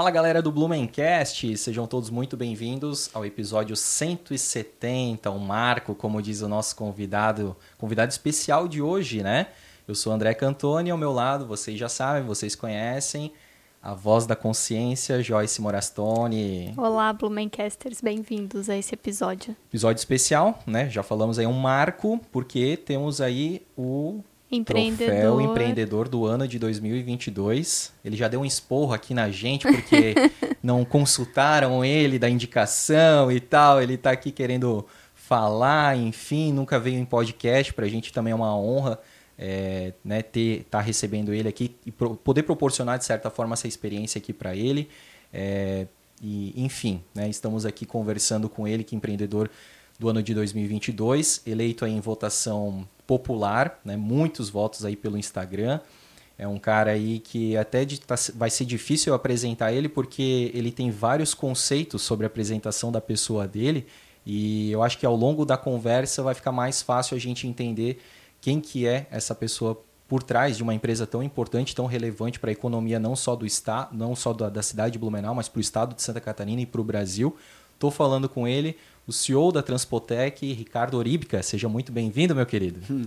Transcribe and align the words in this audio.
Fala 0.00 0.10
galera 0.10 0.40
do 0.40 0.50
Blumencast, 0.50 1.58
sejam 1.58 1.86
todos 1.86 2.08
muito 2.08 2.34
bem-vindos 2.34 3.10
ao 3.12 3.22
episódio 3.26 3.76
170, 3.76 5.30
um 5.30 5.38
marco, 5.38 5.94
como 5.94 6.22
diz 6.22 6.40
o 6.40 6.48
nosso 6.48 6.74
convidado, 6.74 7.54
convidado 7.76 8.10
especial 8.10 8.66
de 8.66 8.80
hoje, 8.80 9.22
né? 9.22 9.48
Eu 9.86 9.94
sou 9.94 10.10
André 10.10 10.32
Cantoni, 10.32 10.90
ao 10.90 10.96
meu 10.96 11.12
lado, 11.12 11.46
vocês 11.46 11.78
já 11.78 11.86
sabem, 11.90 12.22
vocês 12.22 12.54
conhecem, 12.54 13.30
a 13.82 13.92
voz 13.92 14.24
da 14.24 14.34
consciência, 14.34 15.22
Joyce 15.22 15.60
Morastone. 15.60 16.72
Olá, 16.78 17.12
Blumencasters, 17.12 18.00
bem-vindos 18.00 18.70
a 18.70 18.78
esse 18.78 18.94
episódio. 18.94 19.54
Episódio 19.68 20.00
especial, 20.00 20.62
né? 20.66 20.88
Já 20.88 21.02
falamos 21.02 21.38
aí 21.38 21.46
um 21.46 21.52
marco, 21.52 22.18
porque 22.32 22.74
temos 22.74 23.20
aí 23.20 23.66
o 23.76 24.22
Empreendedor. 24.50 25.06
Troféu 25.06 25.40
Empreendedor 25.40 26.08
do 26.08 26.26
ano 26.26 26.48
de 26.48 26.58
2022. 26.58 27.92
Ele 28.04 28.16
já 28.16 28.26
deu 28.26 28.40
um 28.40 28.44
esporro 28.44 28.92
aqui 28.92 29.14
na 29.14 29.30
gente 29.30 29.66
porque 29.66 30.14
não 30.62 30.84
consultaram 30.84 31.84
ele 31.84 32.18
da 32.18 32.28
indicação 32.28 33.30
e 33.30 33.38
tal. 33.38 33.80
Ele 33.80 33.94
está 33.94 34.10
aqui 34.10 34.32
querendo 34.32 34.84
falar, 35.14 35.96
enfim, 35.96 36.52
nunca 36.52 36.78
veio 36.78 36.98
em 36.98 37.04
podcast. 37.04 37.72
Para 37.72 37.86
a 37.86 37.88
gente 37.88 38.12
também 38.12 38.32
é 38.32 38.34
uma 38.34 38.56
honra 38.56 38.98
é, 39.38 39.94
né, 40.04 40.20
ter 40.20 40.64
tá 40.64 40.80
recebendo 40.80 41.32
ele 41.32 41.48
aqui 41.48 41.74
e 41.86 41.90
pro, 41.90 42.14
poder 42.14 42.42
proporcionar 42.42 42.98
de 42.98 43.06
certa 43.06 43.30
forma 43.30 43.54
essa 43.54 43.66
experiência 43.66 44.18
aqui 44.18 44.32
para 44.32 44.54
ele. 44.54 44.88
É, 45.32 45.86
e 46.20 46.52
enfim, 46.62 47.02
né, 47.14 47.28
estamos 47.28 47.64
aqui 47.64 47.86
conversando 47.86 48.48
com 48.48 48.68
ele, 48.68 48.84
que 48.84 48.94
é 48.94 48.98
empreendedor 48.98 49.48
do 49.98 50.08
ano 50.08 50.22
de 50.22 50.34
2022, 50.34 51.42
eleito 51.46 51.86
em 51.86 52.00
votação 52.00 52.86
popular, 53.10 53.80
né? 53.84 53.96
muitos 53.96 54.48
votos 54.48 54.84
aí 54.84 54.94
pelo 54.94 55.18
Instagram. 55.18 55.80
É 56.38 56.46
um 56.46 56.60
cara 56.60 56.92
aí 56.92 57.18
que 57.18 57.56
até 57.56 57.84
de, 57.84 58.00
tá, 58.00 58.14
vai 58.36 58.48
ser 58.48 58.64
difícil 58.64 59.10
eu 59.10 59.16
apresentar 59.16 59.72
ele 59.72 59.88
porque 59.88 60.52
ele 60.54 60.70
tem 60.70 60.92
vários 60.92 61.34
conceitos 61.34 62.02
sobre 62.02 62.24
a 62.24 62.28
apresentação 62.28 62.92
da 62.92 63.00
pessoa 63.00 63.48
dele 63.48 63.84
e 64.24 64.70
eu 64.70 64.80
acho 64.80 64.96
que 64.96 65.04
ao 65.04 65.16
longo 65.16 65.44
da 65.44 65.56
conversa 65.56 66.22
vai 66.22 66.34
ficar 66.34 66.52
mais 66.52 66.82
fácil 66.82 67.16
a 67.16 67.18
gente 67.18 67.48
entender 67.48 68.00
quem 68.40 68.60
que 68.60 68.86
é 68.86 69.08
essa 69.10 69.34
pessoa 69.34 69.82
por 70.06 70.22
trás 70.22 70.56
de 70.56 70.62
uma 70.62 70.72
empresa 70.72 71.04
tão 71.04 71.20
importante, 71.20 71.74
tão 71.74 71.86
relevante 71.86 72.38
para 72.38 72.50
a 72.50 72.52
economia 72.52 73.00
não 73.00 73.16
só 73.16 73.34
do 73.34 73.44
estado, 73.44 73.96
não 73.96 74.14
só 74.14 74.32
da, 74.32 74.48
da 74.48 74.62
cidade 74.62 74.92
de 74.92 75.00
Blumenau, 75.00 75.34
mas 75.34 75.48
para 75.48 75.58
o 75.58 75.60
estado 75.60 75.96
de 75.96 76.02
Santa 76.02 76.20
Catarina 76.20 76.60
e 76.60 76.66
para 76.66 76.80
o 76.80 76.84
Brasil. 76.84 77.36
Estou 77.74 77.90
falando 77.90 78.28
com 78.28 78.46
ele, 78.46 78.76
o 79.10 79.12
CEO 79.12 79.50
da 79.50 79.60
Transpotec, 79.60 80.52
Ricardo 80.52 80.96
Oríbica. 80.96 81.42
Seja 81.42 81.68
muito 81.68 81.90
bem-vindo, 81.90 82.34
meu 82.34 82.46
querido. 82.46 82.80
Hum. 82.88 83.04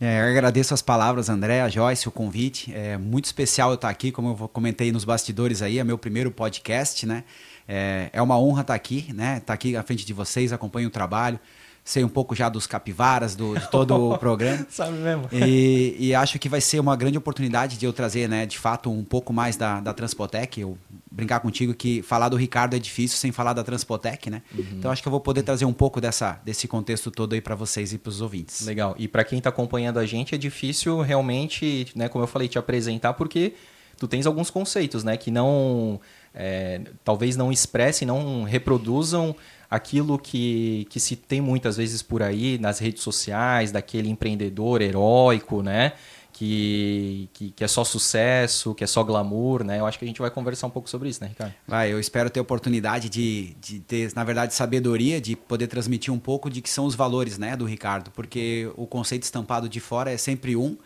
É, 0.00 0.20
agradeço 0.20 0.72
as 0.72 0.80
palavras, 0.80 1.28
André, 1.28 1.60
a 1.60 1.68
Joyce, 1.68 2.08
o 2.08 2.12
convite. 2.12 2.72
É 2.72 2.96
muito 2.96 3.24
especial 3.24 3.70
eu 3.70 3.74
estar 3.74 3.88
aqui, 3.88 4.12
como 4.12 4.36
eu 4.40 4.48
comentei 4.48 4.90
nos 4.92 5.04
bastidores 5.04 5.60
aí, 5.60 5.78
é 5.78 5.84
meu 5.84 5.98
primeiro 5.98 6.30
podcast, 6.30 7.04
né? 7.04 7.24
É, 7.68 8.08
é 8.12 8.22
uma 8.22 8.38
honra 8.38 8.62
estar 8.62 8.74
aqui, 8.74 9.12
né? 9.12 9.38
Estar 9.38 9.52
aqui 9.52 9.76
à 9.76 9.82
frente 9.82 10.06
de 10.06 10.12
vocês, 10.12 10.52
acompanho 10.52 10.88
o 10.88 10.90
trabalho 10.90 11.38
sei 11.84 12.04
um 12.04 12.08
pouco 12.08 12.34
já 12.34 12.48
dos 12.48 12.66
capivaras, 12.66 13.34
do, 13.34 13.58
de 13.58 13.68
todo 13.70 14.12
o 14.12 14.18
programa. 14.18 14.64
Sabe 14.70 14.92
mesmo. 14.98 15.28
E, 15.32 15.96
e, 15.98 16.14
acho 16.14 16.38
que 16.38 16.48
vai 16.48 16.60
ser 16.60 16.78
uma 16.78 16.94
grande 16.94 17.18
oportunidade 17.18 17.76
de 17.76 17.84
eu 17.84 17.92
trazer, 17.92 18.28
né, 18.28 18.46
de 18.46 18.58
fato, 18.58 18.90
um 18.90 19.04
pouco 19.04 19.32
mais 19.32 19.56
da, 19.56 19.80
da 19.80 19.92
Transpotec. 19.92 20.60
Eu 20.60 20.78
brincar 21.10 21.40
contigo 21.40 21.74
que 21.74 22.00
falar 22.02 22.28
do 22.28 22.36
Ricardo 22.36 22.74
é 22.74 22.78
difícil 22.78 23.18
sem 23.18 23.32
falar 23.32 23.52
da 23.52 23.64
Transpotec, 23.64 24.30
né? 24.30 24.42
Uhum. 24.54 24.64
Então 24.78 24.90
acho 24.90 25.02
que 25.02 25.08
eu 25.08 25.10
vou 25.10 25.20
poder 25.20 25.42
trazer 25.42 25.64
um 25.64 25.72
pouco 25.72 26.00
dessa, 26.00 26.40
desse 26.44 26.68
contexto 26.68 27.10
todo 27.10 27.34
aí 27.34 27.40
para 27.40 27.54
vocês 27.54 27.92
e 27.92 27.98
para 27.98 28.10
os 28.10 28.20
ouvintes. 28.20 28.64
Legal. 28.64 28.94
E 28.96 29.08
para 29.08 29.24
quem 29.24 29.38
está 29.38 29.50
acompanhando 29.50 29.98
a 29.98 30.06
gente 30.06 30.34
é 30.34 30.38
difícil 30.38 31.00
realmente, 31.00 31.88
né, 31.94 32.08
como 32.08 32.22
eu 32.22 32.28
falei, 32.28 32.48
te 32.48 32.58
apresentar 32.58 33.12
porque 33.14 33.54
tu 33.98 34.08
tens 34.08 34.26
alguns 34.26 34.50
conceitos, 34.50 35.04
né, 35.04 35.16
que 35.16 35.30
não 35.30 36.00
é, 36.34 36.80
talvez 37.04 37.36
não 37.36 37.52
expressem, 37.52 38.06
não 38.06 38.44
reproduzam 38.44 39.36
aquilo 39.72 40.18
que, 40.18 40.86
que 40.90 41.00
se 41.00 41.16
tem 41.16 41.40
muitas 41.40 41.78
vezes 41.78 42.02
por 42.02 42.22
aí 42.22 42.58
nas 42.58 42.78
redes 42.78 43.02
sociais, 43.02 43.72
daquele 43.72 44.10
empreendedor 44.10 44.82
heróico, 44.82 45.62
né? 45.62 45.94
Que, 46.30 47.28
que, 47.32 47.50
que, 47.52 47.64
é 47.64 47.68
só 47.68 47.82
sucesso, 47.82 48.74
que 48.74 48.84
é 48.84 48.86
só 48.86 49.02
glamour, 49.02 49.64
né? 49.64 49.80
Eu 49.80 49.86
acho 49.86 49.98
que 49.98 50.04
a 50.04 50.08
gente 50.08 50.20
vai 50.20 50.30
conversar 50.30 50.66
um 50.66 50.70
pouco 50.70 50.90
sobre 50.90 51.08
isso, 51.08 51.22
né, 51.22 51.28
Ricardo? 51.28 51.54
Vai, 51.66 51.90
eu 51.90 51.98
espero 51.98 52.28
ter 52.28 52.40
oportunidade 52.40 53.08
de, 53.08 53.54
de 53.62 53.80
ter, 53.80 54.12
na 54.14 54.24
verdade, 54.24 54.52
sabedoria, 54.52 55.18
de 55.20 55.36
poder 55.36 55.68
transmitir 55.68 56.12
um 56.12 56.18
pouco 56.18 56.50
de 56.50 56.60
que 56.60 56.68
são 56.68 56.84
os 56.84 56.94
valores, 56.94 57.38
né, 57.38 57.56
do 57.56 57.64
Ricardo, 57.64 58.10
porque 58.10 58.70
o 58.76 58.86
conceito 58.86 59.22
estampado 59.22 59.70
de 59.70 59.80
fora 59.80 60.10
é 60.10 60.18
sempre 60.18 60.54
um, 60.54 60.76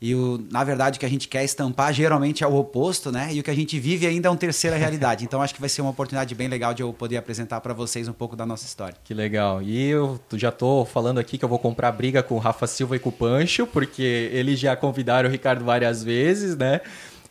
e 0.00 0.14
o, 0.14 0.44
na 0.50 0.62
verdade 0.62 0.96
o 0.96 1.00
que 1.00 1.06
a 1.06 1.08
gente 1.08 1.26
quer 1.26 1.42
estampar 1.42 1.92
geralmente 1.92 2.44
é 2.44 2.46
o 2.46 2.54
oposto, 2.54 3.10
né? 3.10 3.30
E 3.32 3.40
o 3.40 3.42
que 3.42 3.50
a 3.50 3.54
gente 3.54 3.78
vive 3.80 4.06
ainda 4.06 4.28
é 4.28 4.30
uma 4.30 4.36
terceira 4.36 4.76
realidade. 4.76 5.24
Então 5.24 5.40
acho 5.40 5.54
que 5.54 5.60
vai 5.60 5.68
ser 5.68 5.80
uma 5.80 5.90
oportunidade 5.90 6.34
bem 6.34 6.48
legal 6.48 6.74
de 6.74 6.82
eu 6.82 6.92
poder 6.92 7.16
apresentar 7.16 7.60
para 7.60 7.72
vocês 7.72 8.06
um 8.06 8.12
pouco 8.12 8.36
da 8.36 8.44
nossa 8.44 8.66
história. 8.66 8.96
Que 9.04 9.14
legal. 9.14 9.62
E 9.62 9.88
eu 9.88 10.20
já 10.34 10.52
tô 10.52 10.84
falando 10.84 11.18
aqui 11.18 11.38
que 11.38 11.44
eu 11.44 11.48
vou 11.48 11.58
comprar 11.58 11.90
briga 11.92 12.22
com 12.22 12.34
o 12.34 12.38
Rafa 12.38 12.66
Silva 12.66 12.96
e 12.96 12.98
com 12.98 13.08
o 13.08 13.12
Pancho, 13.12 13.66
porque 13.66 14.30
eles 14.32 14.60
já 14.60 14.76
convidaram 14.76 15.28
o 15.28 15.32
Ricardo 15.32 15.64
várias 15.64 16.02
vezes, 16.04 16.56
né? 16.56 16.82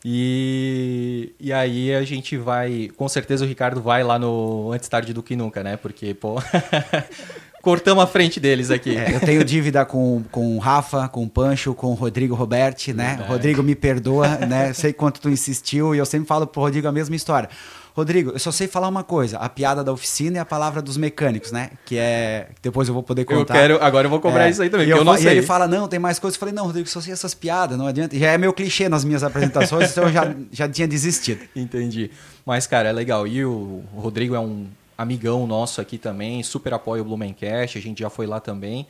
E, 0.08 1.34
e 1.40 1.52
aí 1.52 1.94
a 1.94 2.04
gente 2.04 2.38
vai. 2.38 2.92
Com 2.96 3.10
certeza 3.10 3.44
o 3.44 3.48
Ricardo 3.48 3.82
vai 3.82 4.04
lá 4.04 4.20
no 4.20 4.72
Antes 4.72 4.88
Tarde 4.88 5.14
do 5.14 5.24
Que 5.24 5.36
Nunca, 5.36 5.64
né? 5.64 5.78
Porque, 5.78 6.14
pô. 6.14 6.36
cortamos 7.66 8.04
a 8.04 8.06
frente 8.06 8.40
deles 8.40 8.70
aqui. 8.70 8.96
É, 8.96 9.16
eu 9.16 9.20
tenho 9.20 9.44
dívida 9.44 9.84
com, 9.84 10.24
com 10.32 10.56
o 10.56 10.60
Rafa, 10.60 11.08
com 11.08 11.24
o 11.24 11.30
Pancho, 11.30 11.74
com 11.74 11.88
o 11.88 11.94
Rodrigo 11.96 12.36
Roberti, 12.36 12.94
né? 12.94 13.08
Verdade. 13.08 13.30
Rodrigo 13.30 13.64
me 13.64 13.74
perdoa, 13.74 14.28
né? 14.38 14.72
Sei 14.72 14.94
quanto 14.94 15.20
tu 15.20 15.32
insistiu 15.32 15.96
e 15.96 15.98
eu 15.98 16.06
sempre 16.06 16.28
falo 16.28 16.46
pro 16.46 16.62
Rodrigo 16.62 16.88
a 16.88 16.92
mesma 16.92 17.16
história. 17.16 17.50
Rodrigo, 17.96 18.32
eu 18.32 18.40
só 18.40 18.52
sei 18.52 18.68
falar 18.68 18.88
uma 18.88 19.04
coisa: 19.04 19.40
a 19.40 19.50
piada 19.50 19.84
da 19.84 19.92
oficina 19.92 20.38
e 20.38 20.40
a 20.40 20.46
palavra 20.46 20.80
dos 20.80 20.96
mecânicos, 20.96 21.52
né? 21.52 21.72
Que 21.86 21.98
é. 21.98 22.50
Depois 22.62 22.88
eu 22.88 22.94
vou 22.94 23.02
poder 23.02 23.26
contar. 23.26 23.56
Eu 23.56 23.62
quero. 23.62 23.84
Agora 23.84 24.06
eu 24.06 24.12
vou 24.12 24.20
cobrar 24.20 24.46
é, 24.46 24.52
isso 24.52 24.62
aí 24.62 24.70
também, 24.70 24.88
eu, 24.88 24.98
eu 24.98 25.04
não 25.04 25.18
sei. 25.18 25.26
E 25.26 25.38
ele 25.38 25.42
fala: 25.42 25.68
não, 25.68 25.88
tem 25.88 25.98
mais 25.98 26.20
coisas. 26.20 26.36
Eu 26.36 26.40
falei: 26.40 26.54
não, 26.54 26.66
Rodrigo, 26.66 26.88
só 26.88 27.02
sei 27.02 27.14
essas 27.14 27.34
piadas, 27.34 27.78
não 27.78 27.88
adianta. 27.88 28.16
Já 28.16 28.32
é 28.32 28.38
meu 28.38 28.54
clichê 28.54 28.88
nas 28.88 29.04
minhas 29.04 29.24
apresentações, 29.24 29.90
então 29.92 30.04
eu 30.04 30.12
já, 30.12 30.36
já 30.52 30.70
tinha 30.70 30.88
desistido. 30.88 31.42
Entendi. 31.56 32.12
Mas, 32.46 32.68
cara, 32.68 32.90
é 32.90 32.92
legal. 32.92 33.26
E 33.26 33.44
o 33.44 33.82
Rodrigo 33.96 34.36
é 34.36 34.40
um 34.40 34.68
amigão 34.98 35.46
nosso 35.46 35.82
aqui 35.82 35.98
também, 35.98 36.42
super 36.44 36.74
apoia 36.74 37.02
o 37.02 37.06
Blumencast, 37.06 37.78
a 37.78 37.82
gente 37.82 38.00
já 38.00 38.10
foi 38.10 38.26
lá 38.26 38.40
também. 38.40 38.88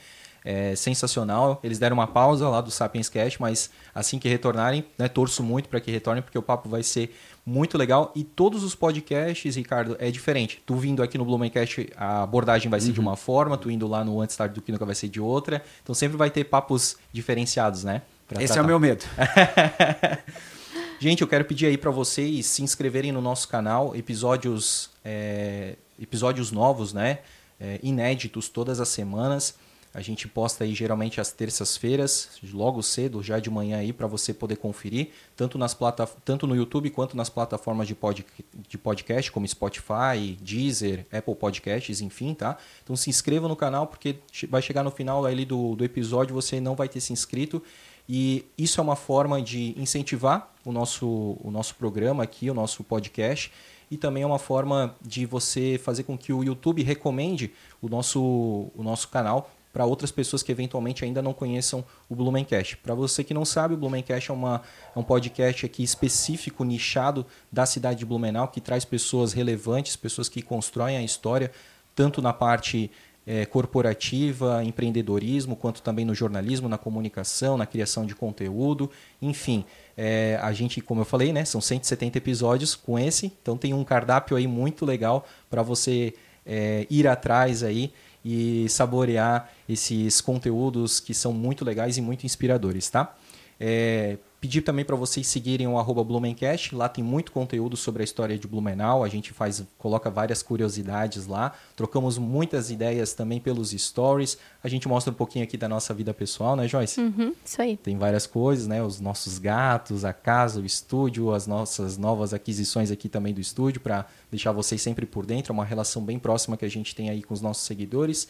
É 0.48 0.76
sensacional. 0.76 1.60
Eles 1.64 1.80
deram 1.80 1.96
uma 1.96 2.06
pausa 2.06 2.48
lá 2.48 2.62
do 2.62 2.70
Sapiens 2.70 3.10
Cast, 3.10 3.42
mas 3.42 3.72
assim 3.96 4.20
que 4.20 4.30
retornarem, 4.30 4.86
né, 4.96 5.08
torço 5.08 5.42
muito 5.42 5.68
para 5.68 5.80
que 5.80 5.90
retornem, 5.90 6.22
porque 6.22 6.38
o 6.38 6.42
papo 6.44 6.70
vai 6.70 6.84
ser 6.84 7.16
muito 7.44 7.80
legal. 7.80 8.12
E 8.16 8.24
todos 8.24 8.64
os 8.64 8.76
podcasts, 8.76 9.56
Ricardo, 9.56 9.98
é 10.00 10.12
diferente. 10.12 10.62
Tu 10.64 10.76
vindo 10.76 11.02
aqui 11.02 11.18
no 11.18 11.26
Blumencast, 11.26 11.90
a 11.98 12.22
abordagem 12.22 12.70
vai 12.70 12.80
ser 12.80 12.90
uhum. 12.90 12.94
de 12.94 13.00
uma 13.00 13.16
forma, 13.16 13.58
tu 13.58 13.72
indo 13.72 13.88
lá 13.88 14.04
no 14.04 14.22
Antes 14.22 14.38
Tarde 14.38 14.54
do 14.54 14.62
Que 14.62 14.72
Nunca 14.72 14.86
vai 14.86 14.94
ser 14.94 15.10
de 15.10 15.20
outra. 15.20 15.64
Então 15.82 15.96
sempre 15.96 16.16
vai 16.16 16.30
ter 16.30 16.44
papos 16.44 16.96
diferenciados, 17.12 17.84
né? 17.84 18.04
Esse 18.34 18.46
tratar. 18.46 18.60
é 18.60 18.64
o 18.64 18.68
meu 18.68 18.80
medo. 18.80 19.04
Gente, 21.00 21.22
eu 21.22 21.28
quero 21.28 21.44
pedir 21.46 21.66
aí 21.66 21.78
para 21.78 21.92
vocês 21.92 22.46
se 22.46 22.64
inscreverem 22.64 23.12
no 23.12 23.22
nosso 23.22 23.48
canal, 23.48 23.96
episódios 23.96 24.90
é, 25.04 25.76
episódios 26.00 26.52
novos, 26.52 26.94
né? 26.94 27.20
É, 27.60 27.80
inéditos 27.82 28.50
todas 28.50 28.80
as 28.80 28.90
semanas. 28.90 29.56
A 29.96 30.02
gente 30.02 30.28
posta 30.28 30.66
aí 30.66 30.76
geralmente 30.76 31.22
às 31.22 31.32
terças-feiras, 31.32 32.32
logo 32.52 32.84
cedo, 32.84 33.24
já 33.24 33.40
de 33.40 33.50
manhã 33.50 33.78
aí, 33.78 33.94
para 33.94 34.06
você 34.06 34.34
poder 34.34 34.58
conferir, 34.58 35.12
tanto, 35.38 35.58
nas 35.58 35.74
plata 35.74 36.06
tanto 36.26 36.46
no 36.46 36.54
YouTube 36.54 36.90
quanto 36.90 37.16
nas 37.16 37.30
plataformas 37.30 37.88
de, 37.88 37.96
pod 37.96 38.26
de 38.68 38.78
podcast, 38.78 39.32
como 39.32 39.48
Spotify, 39.48 40.38
Deezer, 40.42 41.06
Apple 41.10 41.34
Podcasts, 41.36 42.02
enfim, 42.02 42.34
tá? 42.34 42.58
Então 42.84 42.94
se 42.98 43.10
inscreva 43.10 43.48
no 43.48 43.56
canal, 43.56 43.88
porque 43.88 44.18
vai 44.50 44.62
chegar 44.62 44.84
no 44.84 44.92
final 44.92 45.26
ali 45.26 45.46
do, 45.46 45.78
do 45.78 45.86
episódio, 45.86 46.36
você 46.36 46.60
não 46.60 46.76
vai 46.76 46.90
ter 46.90 47.00
se 47.00 47.14
inscrito. 47.14 47.64
E 48.08 48.44
isso 48.58 48.82
é 48.82 48.84
uma 48.84 48.98
forma 48.98 49.42
de 49.42 49.74
incentivar 49.80 50.54
o 50.66 50.74
nosso, 50.74 51.38
o 51.42 51.50
nosso 51.50 51.74
programa 51.76 52.22
aqui, 52.22 52.50
o 52.50 52.54
nosso 52.54 52.84
podcast 52.84 53.50
e 53.90 53.98
também 53.98 54.24
é 54.24 54.26
uma 54.26 54.40
forma 54.40 54.96
de 55.02 55.26
você 55.26 55.80
fazer 55.84 56.04
com 56.04 56.18
que 56.18 56.34
o 56.34 56.44
YouTube 56.44 56.84
recomende 56.84 57.52
o 57.82 57.88
nosso, 57.90 58.22
o 58.22 58.84
nosso 58.84 59.08
canal 59.10 59.50
para 59.76 59.86
outras 59.86 60.10
pessoas 60.10 60.42
que 60.42 60.54
eventualmente 60.54 61.04
ainda 61.04 61.22
não 61.22 61.34
conheçam 61.34 61.84
o 62.08 62.16
Blumencast. 62.16 62.78
Para 62.78 62.96
você 62.96 63.26
que 63.26 63.34
não 63.34 63.44
sabe, 63.44 63.74
o 63.74 63.78
Blumencast 63.78 64.32
é, 64.32 64.34
uma, 64.34 64.62
é 64.96 64.98
um 64.98 65.04
podcast 65.04 65.66
aqui 65.66 65.84
específico, 65.84 66.64
nichado 66.64 67.26
da 67.52 67.66
cidade 67.66 68.00
de 68.00 68.06
Blumenau, 68.06 68.48
que 68.48 68.62
traz 68.62 68.86
pessoas 68.86 69.34
relevantes, 69.34 69.98
pessoas 69.98 70.30
que 70.30 70.42
constroem 70.42 70.96
a 70.96 71.04
história, 71.04 71.52
tanto 71.94 72.22
na 72.22 72.32
parte 72.32 72.90
é, 73.28 73.46
corporativa, 73.46 74.64
empreendedorismo, 74.64 75.58
quanto 75.58 75.82
também 75.82 76.06
no 76.06 76.16
jornalismo, 76.16 76.70
na 76.70 76.78
comunicação, 76.78 77.58
na 77.58 77.66
criação 77.66 78.06
de 78.06 78.16
conteúdo, 78.16 78.90
enfim. 79.22 79.66
É, 79.98 80.38
a 80.42 80.52
gente, 80.52 80.82
como 80.82 81.02
eu 81.02 81.06
falei, 81.06 81.32
né, 81.32 81.46
são 81.46 81.62
170 81.62 82.18
episódios 82.18 82.76
com 82.76 83.00
esse, 83.00 83.32
então 83.42 83.58
tem 83.58 83.74
um 83.74 83.84
cardápio 83.84 84.36
aí 84.36 84.46
muito 84.46 84.86
legal 84.86 85.26
para 85.50 85.62
você 85.62 86.14
é, 86.46 86.86
ir 86.90 87.08
atrás 87.08 87.64
aí 87.64 87.94
e 88.24 88.68
saborear 88.70 89.52
esses 89.70 90.20
conteúdos 90.20 91.00
que 91.00 91.14
são 91.14 91.32
muito 91.32 91.64
legais 91.64 91.98
e 91.98 92.02
muito 92.02 92.26
inspiradores, 92.26 92.90
tá? 92.90 93.16
É, 93.60 94.18
Pedir 94.46 94.62
também 94.62 94.86
para 94.86 94.96
vocês 94.96 95.26
seguirem 95.26 95.68
o 95.68 95.76
arroba 95.80 96.04
Blumencast, 96.04 96.76
lá 96.76 96.88
tem 96.88 97.04
muito 97.04 97.32
conteúdo 97.32 97.76
sobre 97.76 98.04
a 98.04 98.06
história 98.06 98.38
de 98.38 98.48
Blumenau, 98.48 99.04
a 99.04 99.10
gente 99.10 99.34
faz, 99.34 99.64
coloca 99.76 100.08
várias 100.08 100.44
curiosidades 100.44 101.26
lá, 101.26 101.52
trocamos 101.76 102.20
muitas 102.20 102.70
ideias 102.70 103.16
também 103.16 103.40
pelos 103.40 103.72
stories, 103.72 104.38
a 104.64 104.68
gente 104.68 104.88
mostra 104.88 105.12
um 105.12 105.16
pouquinho 105.16 105.44
aqui 105.44 105.58
da 105.58 105.68
nossa 105.68 105.96
vida 105.96 106.14
pessoal, 106.14 106.56
né 106.56 106.68
Joyce? 106.68 107.02
Uhum, 107.02 107.34
isso 107.44 107.60
aí. 107.60 107.76
Tem 107.76 107.98
várias 107.98 108.28
coisas, 108.28 108.68
né? 108.68 108.84
Os 108.84 109.00
nossos 109.00 109.40
gatos, 109.40 110.06
a 110.06 110.14
casa, 110.14 110.62
o 110.62 110.66
estúdio, 110.66 111.34
as 111.34 111.48
nossas 111.48 111.98
novas 111.98 112.32
aquisições 112.32 112.92
aqui 112.92 113.10
também 113.10 113.34
do 113.34 113.42
estúdio, 113.42 113.82
para 113.82 114.06
deixar 114.30 114.52
vocês 114.52 114.80
sempre 114.80 115.08
por 115.08 115.26
dentro, 115.26 115.52
é 115.52 115.56
uma 115.56 115.66
relação 115.66 116.04
bem 116.04 116.20
próxima 116.20 116.56
que 116.56 116.66
a 116.66 116.70
gente 116.70 116.94
tem 116.94 117.10
aí 117.10 117.24
com 117.24 117.34
os 117.34 117.42
nossos 117.42 117.66
seguidores. 117.66 118.28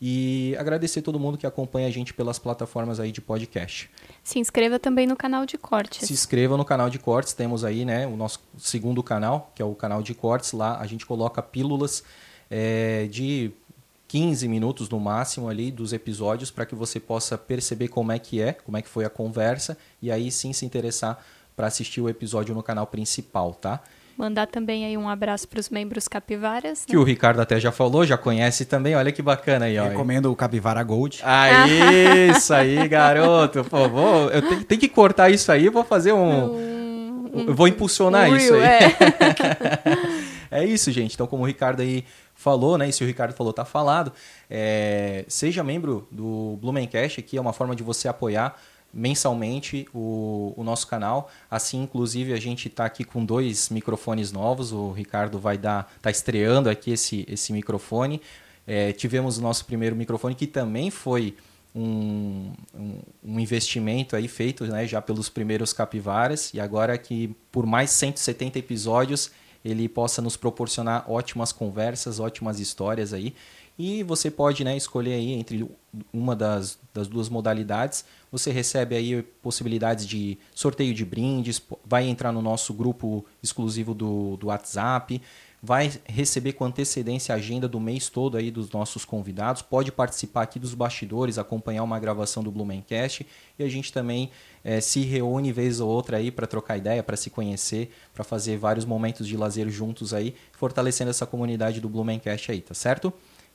E 0.00 0.56
agradecer 0.58 1.02
todo 1.02 1.20
mundo 1.20 1.36
que 1.36 1.46
acompanha 1.46 1.86
a 1.86 1.90
gente 1.90 2.14
pelas 2.14 2.38
plataformas 2.38 2.98
aí 2.98 3.12
de 3.12 3.20
podcast. 3.20 3.90
Se 4.24 4.38
inscreva 4.38 4.78
também 4.78 5.06
no 5.06 5.14
canal 5.14 5.44
de 5.44 5.58
cortes. 5.58 6.06
Se 6.06 6.12
inscreva 6.12 6.56
no 6.56 6.64
canal 6.64 6.88
de 6.88 6.98
cortes, 6.98 7.34
temos 7.34 7.64
aí 7.64 7.84
né, 7.84 8.06
o 8.06 8.16
nosso 8.16 8.40
segundo 8.56 9.02
canal, 9.02 9.52
que 9.54 9.60
é 9.60 9.64
o 9.64 9.74
canal 9.74 10.02
de 10.02 10.14
cortes. 10.14 10.52
Lá 10.52 10.78
a 10.80 10.86
gente 10.86 11.04
coloca 11.04 11.42
pílulas 11.42 12.02
é, 12.50 13.08
de 13.10 13.52
15 14.08 14.48
minutos 14.48 14.88
no 14.88 14.98
máximo 14.98 15.48
ali 15.48 15.70
dos 15.70 15.92
episódios 15.92 16.50
para 16.50 16.66
que 16.66 16.74
você 16.74 16.98
possa 16.98 17.38
perceber 17.38 17.88
como 17.88 18.10
é 18.10 18.18
que 18.18 18.40
é, 18.40 18.54
como 18.54 18.76
é 18.76 18.82
que 18.82 18.88
foi 18.88 19.04
a 19.04 19.10
conversa 19.10 19.78
e 20.02 20.10
aí 20.10 20.32
sim 20.32 20.52
se 20.52 20.64
interessar 20.64 21.24
para 21.54 21.66
assistir 21.68 22.00
o 22.00 22.08
episódio 22.08 22.54
no 22.54 22.62
canal 22.62 22.86
principal, 22.86 23.54
tá? 23.54 23.80
Mandar 24.20 24.46
também 24.46 24.84
aí 24.84 24.98
um 24.98 25.08
abraço 25.08 25.48
para 25.48 25.58
os 25.58 25.70
membros 25.70 26.06
capivaras. 26.06 26.84
Que 26.84 26.92
né? 26.92 26.98
o 26.98 27.02
Ricardo 27.02 27.40
até 27.40 27.58
já 27.58 27.72
falou, 27.72 28.04
já 28.04 28.18
conhece 28.18 28.66
também. 28.66 28.94
Olha 28.94 29.10
que 29.10 29.22
bacana 29.22 29.64
aí, 29.64 29.78
ó. 29.78 29.84
Recomendo 29.84 30.30
o 30.30 30.36
Capivara 30.36 30.82
Gold. 30.82 31.20
Ah, 31.24 31.48
isso 32.28 32.52
aí, 32.52 32.86
garoto. 32.86 33.64
Pô, 33.64 33.88
vou, 33.88 34.28
eu 34.28 34.42
tenho, 34.42 34.64
tenho, 34.64 34.78
que 34.78 34.88
cortar 34.90 35.30
isso 35.30 35.50
aí, 35.50 35.70
vou 35.70 35.82
fazer 35.82 36.12
um. 36.12 36.54
um 36.54 37.44
eu 37.48 37.54
vou 37.54 37.66
impulsionar 37.66 38.28
um 38.28 38.36
isso 38.36 38.52
aí. 38.52 38.60
É. 38.60 38.96
é 40.60 40.64
isso, 40.66 40.92
gente. 40.92 41.14
Então, 41.14 41.26
como 41.26 41.44
o 41.44 41.46
Ricardo 41.46 41.80
aí 41.80 42.04
falou, 42.34 42.76
né? 42.76 42.90
E 42.90 42.92
se 42.92 43.02
o 43.02 43.06
Ricardo 43.06 43.32
falou, 43.32 43.54
tá 43.54 43.64
falado. 43.64 44.12
É, 44.50 45.24
seja 45.28 45.64
membro 45.64 46.06
do 46.10 46.58
Blumencast 46.60 47.20
aqui, 47.20 47.38
é 47.38 47.40
uma 47.40 47.54
forma 47.54 47.74
de 47.74 47.82
você 47.82 48.06
apoiar 48.06 48.54
mensalmente 48.92 49.88
o, 49.94 50.52
o 50.56 50.64
nosso 50.64 50.86
canal. 50.86 51.30
Assim, 51.50 51.82
inclusive, 51.82 52.32
a 52.32 52.40
gente 52.40 52.68
está 52.68 52.84
aqui 52.84 53.04
com 53.04 53.24
dois 53.24 53.68
microfones 53.68 54.32
novos. 54.32 54.72
O 54.72 54.92
Ricardo 54.92 55.38
vai 55.38 55.56
dar, 55.56 55.92
tá 56.02 56.10
estreando 56.10 56.68
aqui 56.68 56.90
esse, 56.92 57.24
esse 57.28 57.52
microfone. 57.52 58.20
É, 58.66 58.92
tivemos 58.92 59.38
o 59.38 59.42
nosso 59.42 59.64
primeiro 59.64 59.96
microfone 59.96 60.34
que 60.34 60.46
também 60.46 60.90
foi 60.90 61.34
um, 61.74 62.52
um, 62.74 62.98
um, 63.24 63.40
investimento 63.40 64.16
aí 64.16 64.26
feito 64.28 64.64
né, 64.66 64.86
já 64.86 65.00
pelos 65.00 65.28
primeiros 65.28 65.72
capivaras 65.72 66.52
e 66.52 66.60
agora 66.60 66.98
que 66.98 67.34
por 67.52 67.64
mais 67.64 67.90
170 67.90 68.58
episódios 68.58 69.30
ele 69.64 69.88
possa 69.88 70.22
nos 70.22 70.36
proporcionar 70.36 71.04
ótimas 71.10 71.52
conversas, 71.52 72.18
ótimas 72.18 72.58
histórias 72.60 73.12
aí. 73.12 73.34
E 73.82 74.02
você 74.02 74.30
pode 74.30 74.62
né, 74.62 74.76
escolher 74.76 75.14
aí 75.14 75.32
entre 75.32 75.66
uma 76.12 76.36
das, 76.36 76.78
das 76.92 77.08
duas 77.08 77.30
modalidades. 77.30 78.04
Você 78.30 78.50
recebe 78.50 78.94
aí 78.94 79.22
possibilidades 79.42 80.06
de 80.06 80.36
sorteio 80.54 80.92
de 80.92 81.02
brindes, 81.02 81.62
vai 81.82 82.06
entrar 82.06 82.30
no 82.30 82.42
nosso 82.42 82.74
grupo 82.74 83.24
exclusivo 83.42 83.94
do, 83.94 84.36
do 84.36 84.48
WhatsApp, 84.48 85.22
vai 85.62 85.90
receber 86.04 86.52
com 86.52 86.66
antecedência 86.66 87.34
a 87.34 87.38
agenda 87.38 87.66
do 87.66 87.80
mês 87.80 88.10
todo 88.10 88.36
aí 88.36 88.50
dos 88.50 88.70
nossos 88.70 89.06
convidados, 89.06 89.62
pode 89.62 89.90
participar 89.90 90.42
aqui 90.42 90.58
dos 90.58 90.74
bastidores, 90.74 91.38
acompanhar 91.38 91.82
uma 91.82 91.98
gravação 91.98 92.42
do 92.42 92.50
Blumencast 92.50 93.26
e 93.58 93.64
a 93.64 93.68
gente 93.70 93.94
também 93.94 94.30
é, 94.62 94.82
se 94.82 95.00
reúne 95.00 95.52
vez 95.52 95.80
ou 95.80 95.88
outra 95.88 96.18
aí 96.18 96.30
para 96.30 96.46
trocar 96.46 96.76
ideia, 96.76 97.02
para 97.02 97.16
se 97.16 97.30
conhecer, 97.30 97.90
para 98.12 98.24
fazer 98.24 98.58
vários 98.58 98.84
momentos 98.84 99.26
de 99.26 99.38
lazer 99.38 99.70
juntos 99.70 100.12
aí, 100.12 100.34
fortalecendo 100.52 101.08
essa 101.08 101.24
comunidade 101.24 101.80
do 101.80 101.88
Blumencast 101.88 102.52
aí, 102.52 102.60
tá 102.60 102.74
certo? 102.74 103.10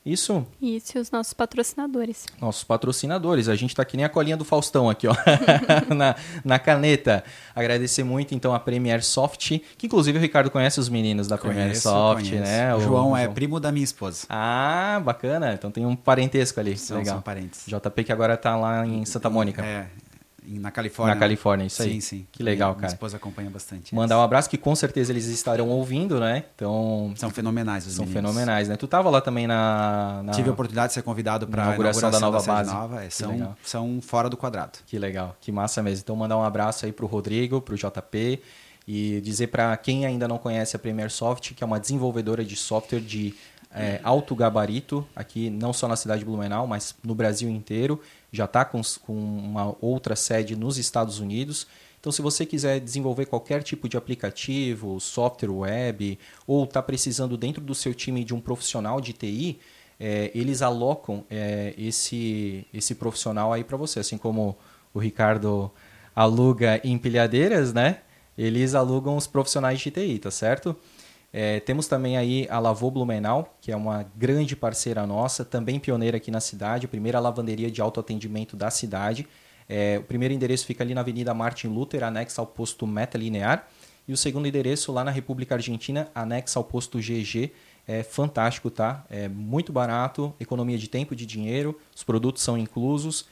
Isso. 0.05 0.45
Isso, 0.61 0.97
e 0.97 1.01
os 1.01 1.09
nossos 1.09 1.33
patrocinadores. 1.33 2.27
Nossos 2.39 2.63
patrocinadores. 2.63 3.49
A 3.49 3.55
gente 3.55 3.71
está 3.71 3.83
que 3.83 3.97
nem 3.97 4.05
a 4.05 4.09
colinha 4.09 4.37
do 4.37 4.45
Faustão 4.45 4.87
aqui, 4.87 5.07
ó, 5.07 5.15
na, 5.95 6.15
na 6.43 6.59
caneta. 6.59 7.23
Agradecer 7.55 8.03
muito, 8.03 8.35
então, 8.35 8.53
a 8.53 8.59
Premier 8.59 9.03
Soft, 9.03 9.59
que 9.77 9.87
inclusive 9.87 10.17
o 10.19 10.21
Ricardo 10.21 10.51
conhece 10.51 10.79
os 10.79 10.89
meninos 10.89 11.27
da 11.27 11.37
conheço, 11.39 11.57
Premier 11.57 11.81
Soft, 11.81 12.29
conheço. 12.29 12.43
né? 12.43 12.75
O, 12.75 12.81
João 12.81 13.11
o, 13.11 13.17
é 13.17 13.27
primo 13.27 13.59
da 13.59 13.71
minha 13.71 13.83
esposa. 13.83 14.27
Ah, 14.29 15.01
bacana. 15.03 15.53
Então 15.53 15.71
tem 15.71 15.85
um 15.85 15.95
parentesco 15.95 16.59
ali. 16.59 16.77
São, 16.77 16.97
Legal. 16.97 17.15
são 17.15 17.21
parentes. 17.23 17.63
JP 17.65 18.03
que 18.03 18.11
agora 18.11 18.35
está 18.35 18.55
lá 18.55 18.85
em 18.85 19.05
Santa 19.05 19.29
Mônica. 19.29 19.65
É, 19.65 19.87
na 20.47 20.71
Califórnia. 20.71 21.15
Na 21.15 21.19
Califórnia, 21.19 21.65
isso 21.65 21.81
aí. 21.81 21.93
Sim, 21.93 21.99
sim. 22.01 22.27
Que 22.31 22.43
legal, 22.43 22.69
minha, 22.69 22.75
cara. 22.75 22.87
Minha 22.87 22.95
esposa 22.95 23.17
acompanha 23.17 23.49
bastante. 23.49 23.93
Mandar 23.93 24.17
um 24.19 24.21
abraço 24.21 24.49
que 24.49 24.57
com 24.57 24.75
certeza 24.75 25.11
eles 25.11 25.25
estarão 25.27 25.69
ouvindo, 25.69 26.19
né? 26.19 26.45
Então 26.55 27.13
são 27.15 27.29
fenomenais 27.29 27.85
os 27.85 27.93
São 27.93 28.05
meninos. 28.05 28.31
fenomenais, 28.31 28.67
né? 28.67 28.75
Tu 28.75 28.87
tava 28.87 29.09
lá 29.09 29.21
também 29.21 29.47
na, 29.47 30.21
na... 30.23 30.31
tive 30.31 30.49
a 30.49 30.53
oportunidade 30.53 30.89
de 30.89 30.93
ser 30.93 31.01
convidado 31.01 31.47
para 31.47 31.63
a 31.63 31.65
inauguração, 31.67 32.11
da 32.11 32.19
nova 32.19 32.39
da 32.39 32.45
base. 32.45 32.73
Nova. 32.73 33.03
É, 33.03 33.09
são 33.09 33.55
são 33.63 33.99
fora 34.01 34.29
do 34.29 34.37
quadrado. 34.37 34.79
Que 34.85 34.97
legal, 34.99 35.35
que 35.41 35.51
massa 35.51 35.81
mesmo. 35.81 36.01
Então 36.03 36.15
mandar 36.15 36.37
um 36.37 36.43
abraço 36.43 36.85
aí 36.85 36.91
pro 36.91 37.07
Rodrigo, 37.07 37.61
pro 37.61 37.75
JP 37.75 38.41
e 38.87 39.19
dizer 39.21 39.47
para 39.47 39.75
quem 39.77 40.05
ainda 40.05 40.27
não 40.27 40.37
conhece 40.37 40.75
a 40.75 40.79
Premier 40.79 41.09
Soft 41.09 41.53
que 41.53 41.63
é 41.63 41.67
uma 41.67 41.79
desenvolvedora 41.79 42.45
de 42.45 42.55
software 42.55 42.99
de 42.99 43.33
é, 43.75 43.99
alto 44.03 44.33
gabarito 44.35 45.05
aqui 45.15 45.49
não 45.49 45.73
só 45.73 45.87
na 45.87 45.97
cidade 45.97 46.19
de 46.19 46.25
Blumenau, 46.25 46.65
mas 46.65 46.95
no 47.03 47.13
Brasil 47.13 47.49
inteiro 47.49 47.99
já 48.35 48.45
está 48.45 48.65
com, 48.65 48.81
com 49.01 49.13
uma 49.13 49.75
outra 49.81 50.15
sede 50.15 50.55
nos 50.55 50.77
Estados 50.77 51.19
Unidos. 51.19 51.67
Então, 51.99 52.11
se 52.11 52.21
você 52.21 52.45
quiser 52.45 52.79
desenvolver 52.79 53.25
qualquer 53.25 53.63
tipo 53.63 53.89
de 53.89 53.97
aplicativo, 53.97 54.99
software 54.99 55.49
web, 55.49 56.19
ou 56.45 56.63
está 56.63 56.81
precisando 56.83 57.35
dentro 57.35 57.61
do 57.61 57.73
seu 57.73 57.95
time 57.95 58.23
de 58.23 58.33
um 58.33 58.39
profissional 58.39 59.01
de 59.01 59.11
TI, 59.11 59.59
é, 59.99 60.29
eles 60.35 60.61
alocam 60.61 61.23
é, 61.31 61.73
esse, 61.77 62.67
esse 62.71 62.93
profissional 62.93 63.51
aí 63.51 63.63
para 63.63 63.75
você. 63.75 63.99
Assim 63.99 64.17
como 64.19 64.55
o 64.93 64.99
Ricardo 64.99 65.71
aluga 66.15 66.79
empilhadeiras, 66.83 67.73
né? 67.73 68.01
Eles 68.37 68.75
alugam 68.75 69.17
os 69.17 69.25
profissionais 69.25 69.79
de 69.79 69.89
TI, 69.89 70.19
tá 70.19 70.29
certo? 70.29 70.75
É, 71.37 71.59
temos 71.59 71.85
também 71.85 72.15
aí 72.15 72.47
a 72.49 72.59
Lavô 72.59 72.89
Blumenau, 72.89 73.57
que 73.59 73.69
é 73.69 73.75
uma 73.75 74.03
grande 74.15 74.55
parceira 74.55 75.05
nossa, 75.05 75.43
também 75.43 75.77
pioneira 75.81 76.15
aqui 76.15 76.31
na 76.31 76.39
cidade, 76.39 76.85
a 76.85 76.87
primeira 76.87 77.19
lavanderia 77.19 77.69
de 77.69 77.81
autoatendimento 77.81 78.55
da 78.55 78.69
cidade. 78.71 79.27
É, 79.67 79.97
o 79.99 80.03
primeiro 80.03 80.33
endereço 80.33 80.65
fica 80.65 80.81
ali 80.81 80.93
na 80.93 81.01
Avenida 81.01 81.33
Martin 81.33 81.67
Luther, 81.67 82.05
anexa 82.05 82.41
ao 82.41 82.47
posto 82.47 82.87
Meta 82.87 83.17
Linear. 83.17 83.67
E 84.07 84.13
o 84.13 84.17
segundo 84.17 84.47
endereço 84.47 84.93
lá 84.93 85.03
na 85.03 85.11
República 85.11 85.55
Argentina, 85.55 86.07
anexa 86.15 86.57
ao 86.57 86.63
posto 86.63 86.99
GG. 86.99 87.51
É 87.85 88.01
fantástico, 88.01 88.69
tá? 88.69 89.05
É 89.09 89.27
muito 89.27 89.73
barato, 89.73 90.33
economia 90.39 90.77
de 90.77 90.87
tempo 90.87 91.13
e 91.13 91.17
de 91.17 91.25
dinheiro, 91.25 91.77
os 91.93 92.01
produtos 92.01 92.43
são 92.43 92.57
inclusos. 92.57 93.25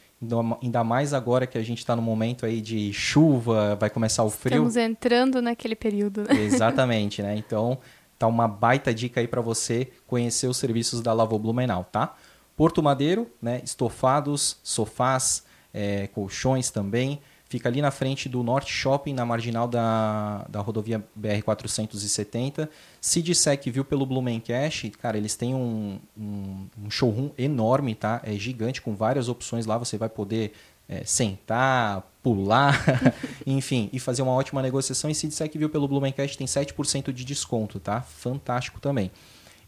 Ainda 0.62 0.82
mais 0.84 1.12
agora 1.12 1.46
que 1.46 1.58
a 1.58 1.62
gente 1.62 1.78
está 1.78 1.94
no 1.94 2.00
momento 2.00 2.46
aí 2.46 2.60
de 2.60 2.92
chuva, 2.92 3.76
vai 3.76 3.90
começar 3.90 4.22
o 4.24 4.30
frio. 4.30 4.54
Estamos 4.54 4.76
entrando 4.76 5.42
naquele 5.42 5.74
período, 5.74 6.22
né? 6.22 6.40
Exatamente, 6.40 7.20
né? 7.20 7.36
Então, 7.36 7.78
tá 8.18 8.26
uma 8.26 8.48
baita 8.48 8.92
dica 8.94 9.20
aí 9.20 9.28
para 9.28 9.40
você 9.40 9.90
conhecer 10.06 10.46
os 10.46 10.56
serviços 10.56 11.00
da 11.00 11.12
Lavô 11.12 11.38
Blumenau, 11.38 11.84
tá? 11.84 12.14
Porto 12.56 12.82
Madeiro, 12.82 13.30
né? 13.42 13.60
Estofados, 13.64 14.58
sofás, 14.62 15.44
é, 15.72 16.06
colchões 16.08 16.70
também. 16.70 17.20
Fica 17.46 17.68
ali 17.68 17.80
na 17.80 17.90
frente 17.90 18.28
do 18.28 18.42
Norte 18.42 18.72
Shopping, 18.72 19.12
na 19.12 19.24
marginal 19.24 19.68
da, 19.68 20.44
da 20.48 20.60
rodovia 20.60 21.04
BR-470. 21.16 22.68
Se 23.00 23.22
disser 23.22 23.60
que 23.60 23.70
viu 23.70 23.84
pelo 23.84 24.04
Blumencast, 24.06 24.90
cara, 24.92 25.16
eles 25.16 25.36
têm 25.36 25.54
um, 25.54 26.00
um, 26.18 26.66
um, 26.82 26.90
showroom 26.90 27.30
enorme, 27.38 27.94
tá? 27.94 28.20
É 28.24 28.32
gigante, 28.32 28.82
com 28.82 28.96
várias 28.96 29.28
opções 29.28 29.66
lá. 29.66 29.78
Você 29.78 29.96
vai 29.96 30.08
poder 30.08 30.52
é, 30.88 31.04
sentar, 31.04 32.02
pular, 32.22 32.74
enfim, 33.46 33.90
e 33.92 33.98
fazer 33.98 34.22
uma 34.22 34.32
ótima 34.32 34.62
negociação. 34.62 35.10
E 35.10 35.14
se 35.14 35.28
disser 35.28 35.48
que 35.48 35.58
viu 35.58 35.68
pelo 35.68 35.88
Blumencast, 35.88 36.36
tem 36.36 36.46
7% 36.46 37.12
de 37.12 37.24
desconto, 37.24 37.78
tá? 37.78 38.00
Fantástico 38.00 38.80
também. 38.80 39.10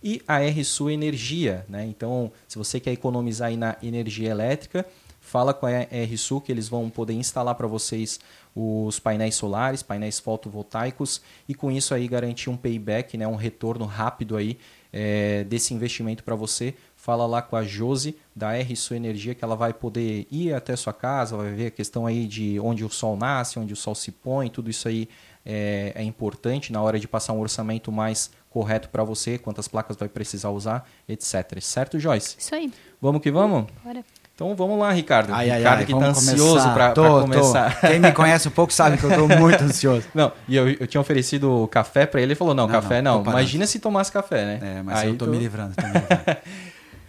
E 0.02 0.23
a 0.26 0.38
RSU 0.38 0.90
Energia, 0.90 1.64
né? 1.68 1.85
Então, 1.87 2.30
se 2.46 2.58
você 2.58 2.78
quer 2.78 2.92
economizar 2.92 3.49
aí 3.49 3.56
na 3.56 3.76
energia 3.82 4.30
elétrica, 4.30 4.87
fala 5.20 5.52
com 5.52 5.66
a 5.66 5.70
RSU 5.70 6.40
que 6.40 6.52
eles 6.52 6.68
vão 6.68 6.88
poder 6.88 7.14
instalar 7.14 7.54
para 7.54 7.66
vocês 7.66 8.20
os 8.54 8.99
painéis 8.99 9.35
solares, 9.35 9.82
painéis 9.82 10.18
fotovoltaicos 10.18 11.20
e 11.46 11.54
com 11.54 11.70
isso 11.70 11.92
aí 11.92 12.08
garantir 12.08 12.49
um 12.49 12.56
payback, 12.56 13.18
né, 13.18 13.26
um 13.26 13.35
retorno 13.35 13.85
rápido 13.85 14.35
aí 14.37 14.56
é, 14.92 15.44
desse 15.44 15.75
investimento 15.75 16.25
para 16.25 16.35
você. 16.35 16.75
Fala 17.07 17.25
lá 17.25 17.41
com 17.41 17.55
a 17.55 17.63
Josi 17.63 18.17
da 18.35 18.51
RSU 18.59 18.93
Energia 18.93 19.33
que 19.33 19.45
ela 19.45 19.55
vai 19.55 19.73
poder 19.73 20.27
ir 20.29 20.53
até 20.53 20.73
a 20.73 20.77
sua 20.77 20.93
casa, 20.93 21.37
vai 21.37 21.53
ver 21.53 21.67
a 21.69 21.71
questão 21.71 22.05
aí 22.05 22.27
de 22.27 22.59
onde 22.59 22.85
o 22.85 22.91
sol 22.91 23.17
nasce, 23.17 23.61
onde 23.61 23.73
o 23.73 23.77
sol 23.77 23.95
se 23.95 24.11
põe, 24.11 24.49
tudo 24.49 24.69
isso 24.69 24.89
aí 24.89 25.09
é, 25.45 25.93
é 25.95 26.03
importante 26.03 26.73
na 26.73 26.83
hora 26.83 26.99
de 26.99 27.07
passar 27.07 27.33
um 27.33 27.39
orçamento 27.39 27.93
mais 27.93 28.33
correto 28.51 28.89
para 28.89 29.05
você, 29.05 29.39
quantas 29.39 29.69
placas 29.69 29.97
vai 29.97 30.09
precisar 30.09 30.51
usar, 30.51 30.85
etc. 31.09 31.61
Certo, 31.61 31.97
Joyce? 31.97 32.35
Isso 32.41 32.53
aí. 32.53 32.73
Vamos 33.01 33.23
que 33.23 33.31
vamos? 33.31 33.67
Bora. 33.85 34.03
Então 34.35 34.55
vamos 34.57 34.79
lá, 34.79 34.93
Ricardo. 34.93 35.33
Ai, 35.33 35.49
ai, 35.49 35.59
Ricardo 35.59 35.79
ai, 35.79 35.87
que 35.87 35.93
tá 35.93 36.07
ansioso 36.09 36.71
para 36.75 36.93
começar. 36.93 37.81
tô. 37.81 37.87
Quem 37.87 38.01
me 38.01 38.13
conhece 38.13 38.49
um 38.49 38.51
pouco 38.51 38.71
sabe 38.73 38.99
que 38.99 39.05
eu 39.05 39.15
tô 39.15 39.29
muito 39.29 39.63
ansioso. 39.65 40.07
Não, 40.13 40.31
e 40.47 40.55
eu, 40.57 40.69
eu 40.69 40.87
tinha 40.87 41.01
oferecido 41.01 41.67
café 41.69 42.05
para 42.05 42.21
ele, 42.21 42.33
ele 42.33 42.35
falou: 42.35 42.53
"Não, 42.53 42.67
Não, 42.67 42.73
café 42.73 43.01
não, 43.01 43.23
não. 43.23 43.31
Imagina 43.31 43.65
se 43.67 43.79
tomasse 43.79 44.13
café, 44.13 44.45
né?" 44.45 44.59
É, 44.61 44.83
mas 44.83 44.99
Aí 44.99 45.09
eu 45.09 45.17
tô 45.17 45.25
me 45.27 45.39
livrando, 45.39 45.75
tô 45.75 45.87
me 45.87 45.93
livrando. 45.93 46.37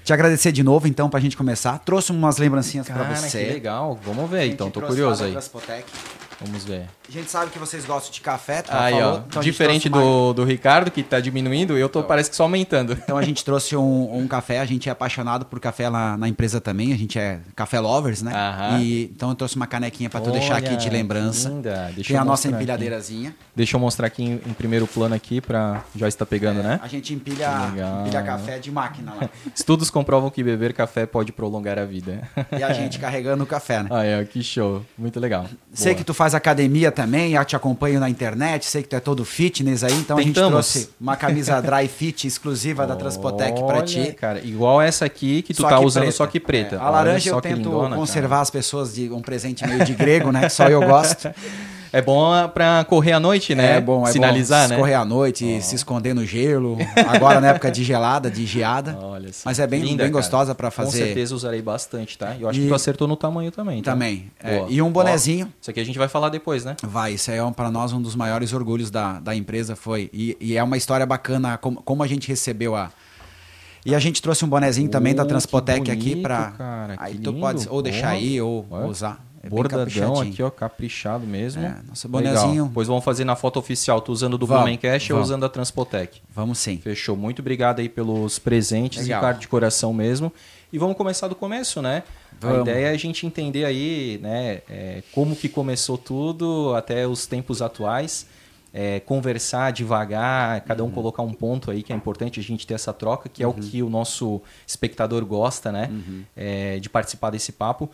Te 0.07 0.13
agradecer 0.13 0.53
de 0.53 0.63
novo, 0.63 0.87
então, 0.87 1.09
pra 1.09 1.19
gente 1.19 1.35
começar. 1.35 1.77
Trouxe 1.79 2.13
umas 2.13 2.37
lembrancinhas 2.37 2.87
pra 2.87 3.03
você. 3.03 3.43
que 3.43 3.53
legal. 3.55 3.99
Vamos 4.05 4.29
ver, 4.29 4.45
então, 4.45 4.71
tô 4.71 4.79
curioso 4.79 5.25
aí. 5.25 5.37
Vamos 6.39 6.63
ver. 6.63 6.87
A 7.07 7.11
gente 7.11 7.31
sabe 7.31 7.51
que 7.51 7.57
vocês 7.57 7.85
gostam 7.85 8.11
de 8.11 8.19
café, 8.19 8.61
tu 8.61 8.67
já 8.71 8.83
Aí, 8.83 8.93
falou. 8.93 9.13
ó. 9.15 9.21
então 9.27 9.41
Diferente 9.41 9.87
do, 9.87 10.33
do 10.33 10.43
Ricardo, 10.43 10.91
que 10.91 11.01
tá 11.01 11.19
diminuindo, 11.21 11.77
eu 11.77 11.87
tô 11.87 12.03
parece 12.03 12.29
que 12.29 12.35
só 12.35 12.43
aumentando. 12.43 12.93
Então 12.93 13.17
a 13.17 13.21
gente 13.23 13.45
trouxe 13.45 13.77
um, 13.77 14.17
um 14.17 14.27
café, 14.27 14.59
a 14.59 14.65
gente 14.65 14.89
é 14.89 14.91
apaixonado 14.91 15.45
por 15.45 15.57
café 15.59 15.87
lá 15.87 16.17
na 16.17 16.27
empresa 16.27 16.59
também, 16.59 16.91
a 16.91 16.97
gente 16.97 17.17
é 17.17 17.39
café 17.55 17.79
lovers, 17.79 18.21
né? 18.21 18.33
Aham. 18.35 18.79
E, 18.81 19.03
então 19.05 19.29
eu 19.29 19.35
trouxe 19.35 19.55
uma 19.55 19.65
canequinha 19.67 20.09
pra 20.09 20.19
tu 20.19 20.31
deixar 20.31 20.57
aqui 20.57 20.67
Olha, 20.67 20.77
de 20.77 20.89
lembrança. 20.89 21.47
linda. 21.47 21.91
Deixa 21.95 22.09
Tem 22.09 22.17
a 22.17 22.25
nossa 22.25 22.31
mostrar 22.31 22.49
aqui. 22.49 22.55
empilhadeirazinha. 22.63 23.35
Deixa 23.55 23.75
eu 23.77 23.79
mostrar 23.79 24.07
aqui 24.07 24.23
em, 24.23 24.33
em 24.45 24.53
primeiro 24.53 24.85
plano 24.85 25.15
aqui 25.15 25.39
pra 25.39 25.83
Joyce 25.95 26.17
tá 26.17 26.25
pegando, 26.25 26.61
né? 26.61 26.77
A 26.83 26.87
gente 26.89 27.13
empilha, 27.13 27.49
empilha 28.01 28.21
café 28.21 28.59
de 28.59 28.69
máquina 28.69 29.13
lá. 29.13 29.29
Estudos 29.55 29.89
comprovam 29.89 30.29
que 30.29 30.43
beber 30.43 30.73
café 30.73 31.05
pode 31.05 31.31
prolongar 31.31 31.79
a 31.79 31.85
vida. 31.85 32.27
e 32.51 32.61
a 32.61 32.73
gente 32.73 32.99
carregando 32.99 33.43
o 33.45 33.47
café, 33.47 33.83
né? 33.83 33.89
Ah, 33.97 34.03
é, 34.03 34.23
que 34.25 34.43
show. 34.43 34.85
Muito 34.97 35.19
legal. 35.19 35.45
Sei 35.73 35.93
Boa. 35.93 35.97
que 35.97 36.03
tu 36.03 36.13
faz 36.13 36.35
academia 36.35 36.91
também, 36.98 37.34
eu 37.34 37.46
te 37.46 37.56
acompanho 37.56 38.00
na 38.00 38.10
internet, 38.10 38.66
sei 38.66 38.82
que 38.82 38.89
tu 38.89 38.96
é 38.96 39.00
todo 39.00 39.24
fitness 39.24 39.84
aí, 39.84 39.94
então 39.94 40.18
a 40.18 40.22
gente 40.22 40.34
Tentamos. 40.34 40.72
trouxe 40.72 40.89
uma 41.00 41.16
camisa 41.16 41.62
dry 41.62 41.88
fit 41.88 42.25
exclusiva 42.25 42.88
da 42.88 42.96
Transpotec 42.96 43.54
pra 43.54 43.77
Olha, 43.77 43.82
ti. 43.84 44.13
cara, 44.13 44.39
igual 44.44 44.82
essa 44.82 45.06
aqui 45.06 45.44
que 45.44 45.54
tu 45.54 45.62
Só 45.62 45.70
tá 45.70 45.77
que 45.77 45.86
usando 45.86 46.01
preta. 46.06 46.18
só 46.18 46.25
que 46.25 46.39
preta. 46.39 46.75
É, 46.77 46.80
a 46.80 46.89
laranja 46.89 47.30
eu 47.30 47.39
tento 47.39 47.58
lindona, 47.58 47.89
cara. 47.89 47.96
conservar 47.96 48.42
as 48.42 48.50
pessoas 48.50 48.96
de 48.96 49.12
um 49.12 49.22
presente 49.22 49.63
meio 49.68 49.86
de 49.86 49.94
grego, 49.94 50.32
né? 50.32 50.42
que 50.42 50.50
Só 50.50 50.68
eu 50.68 50.82
gosto. 50.82 51.30
É 51.94 52.01
bom 52.01 52.32
pra 52.50 52.84
correr 52.86 53.13
à 53.13 53.20
noite, 53.20 53.56
né? 53.56 53.77
É 53.77 53.82
bom, 53.82 54.08
é 54.08 54.12
Sinalizar, 54.12 54.63
bom 54.63 54.70
né? 54.70 54.75
escorrer 54.75 55.00
à 55.00 55.06
noite, 55.06 55.62
se 55.62 55.75
esconder 55.75 56.13
no 56.13 56.25
gelo. 56.25 56.77
Agora 57.08 57.39
na 57.39 57.50
época 57.50 57.72
de 57.72 57.84
gelada, 57.84 58.29
de 58.29 58.46
geada. 58.46 58.98
Olha 59.01 59.32
só. 59.32 59.44
Mas 59.46 59.60
é 59.60 59.65
bem, 59.67 59.82
Linda, 59.82 60.03
bem 60.03 60.12
gostosa 60.12 60.53
Com 60.53 60.70
fazer 60.72 60.98
certeza 61.06 61.34
usarei 61.36 61.62
bastante, 61.62 62.17
tá? 62.17 62.36
Eu 62.39 62.50
acho 62.50 62.60
E- 62.60 62.63
que 62.63 62.67
tu 62.70 62.75
acertou 62.75 63.08
no 63.08 63.15
tamanho 63.15 63.51
também, 63.51 63.82
tá? 63.82 63.91
também. 63.91 64.32
É, 64.44 64.65
e 64.70 64.82
um 64.82 64.88
Ó, 64.88 64.89
bonezinho. 64.89 65.51
isso 65.62 65.70
aqui 65.72 65.79
a 65.79 65.86
gente 65.86 65.98
vai 65.98 66.08
falar 66.08 66.29
depois, 66.29 66.63
né? 66.65 66.75
Vai, 66.84 67.13
isso 67.13 67.32
aí 67.32 67.38
é 67.38 67.44
um, 67.44 67.53
para 67.53 67.72
nós 67.72 67.94
um 67.94 68.01
dos 68.01 68.15
maiores 68.15 68.53
orgulhos 68.53 68.91
da, 68.91 69.20
da 69.20 69.36
empresa 69.36 69.75
foi. 69.75 70.10
E, 70.13 70.36
e 70.39 70.58
é 70.58 70.63
uma 70.63 70.77
história 70.77 71.06
bacana 71.06 71.58
como, 71.58 71.82
como 71.82 72.03
a 72.03 72.08
gente 72.08 72.27
recebeu 72.27 72.75
a. 72.75 72.91
E 73.86 73.96
a 73.96 74.00
gente 74.00 74.22
trouxe 74.22 74.44
um 74.44 74.50
bonezinho 74.50 74.89
também 74.89 75.15
da 75.15 75.24
Oh, 75.24 75.25
Transpotec 75.25 75.89
aqui 75.89 76.17
para. 76.17 76.53
Aí 76.98 77.13
tu 77.13 77.29
lindo. 77.32 77.39
pode 77.39 77.67
ou 77.70 77.82
deixar 77.82 78.10
aí 78.10 78.41
ou 78.41 78.65
usar. 78.89 79.25
É 79.48 79.50
Bordadão 79.50 80.20
aqui, 80.22 80.44
ó, 80.44 80.50
caprichado 80.50 81.25
mesmo. 81.25 81.63
É, 81.63 81.77
nosso 81.88 82.08
Legal. 82.08 82.34
bonezinho. 82.34 82.72
Pois 82.74 82.88
vamos 82.88 83.04
fazer 83.04 83.24
na 83.25 83.36
foto 83.36 83.58
oficial, 83.60 84.01
tu 84.01 84.12
usando 84.12 84.38
do 84.38 84.46
Blumencast 84.48 85.12
ou 85.13 85.20
usando 85.22 85.46
a 85.46 85.50
Transpotec. 85.50 86.22
Vamos 86.34 86.60
sim. 86.60 86.77
Fechou. 86.77 87.16
Muito 87.16 87.39
obrigado 87.39 87.80
aí 87.80 87.89
pelos 87.89 88.39
presentes, 88.39 89.04
Legal. 89.04 89.20
Ricardo, 89.22 89.39
de 89.39 89.48
coração 89.48 89.94
mesmo. 89.94 90.32
E 90.72 90.77
vamos 90.77 90.98
começar 90.98 91.27
do 91.27 91.36
começo, 91.36 91.82
né? 91.82 92.04
A 92.42 92.48
Vamos. 92.48 92.62
ideia 92.68 92.88
é 92.88 92.92
a 92.92 92.98
gente 92.98 93.25
entender 93.25 93.63
aí, 93.66 94.20
né, 94.22 94.62
é, 94.70 95.01
como 95.13 95.36
que 95.36 95.48
começou 95.50 95.98
tudo 95.98 96.75
até 96.75 97.08
os 97.08 97.25
tempos 97.25 97.62
atuais. 97.62 98.27
É, 98.74 99.00
conversar 99.00 99.72
devagar, 99.72 100.62
cada 100.62 100.84
Uhum. 100.84 100.89
um 100.89 100.92
colocar 100.92 101.24
um 101.24 101.34
ponto 101.34 101.72
aí 101.72 101.82
que 101.82 101.92
é 101.92 101.96
importante 101.96 102.39
a 102.39 102.44
gente 102.44 102.68
ter 102.68 102.75
essa 102.75 102.94
troca, 102.94 103.27
que 103.27 103.42
é 103.42 103.48
o 103.48 103.54
que 103.54 103.82
o 103.82 103.89
nosso 103.89 104.39
espectador 104.68 105.25
gosta, 105.25 105.72
né? 105.72 105.88
Uhum. 105.89 106.24
É, 106.36 106.77
de 106.77 106.88
participar 106.89 107.32
desse 107.32 107.54
papo. 107.54 107.89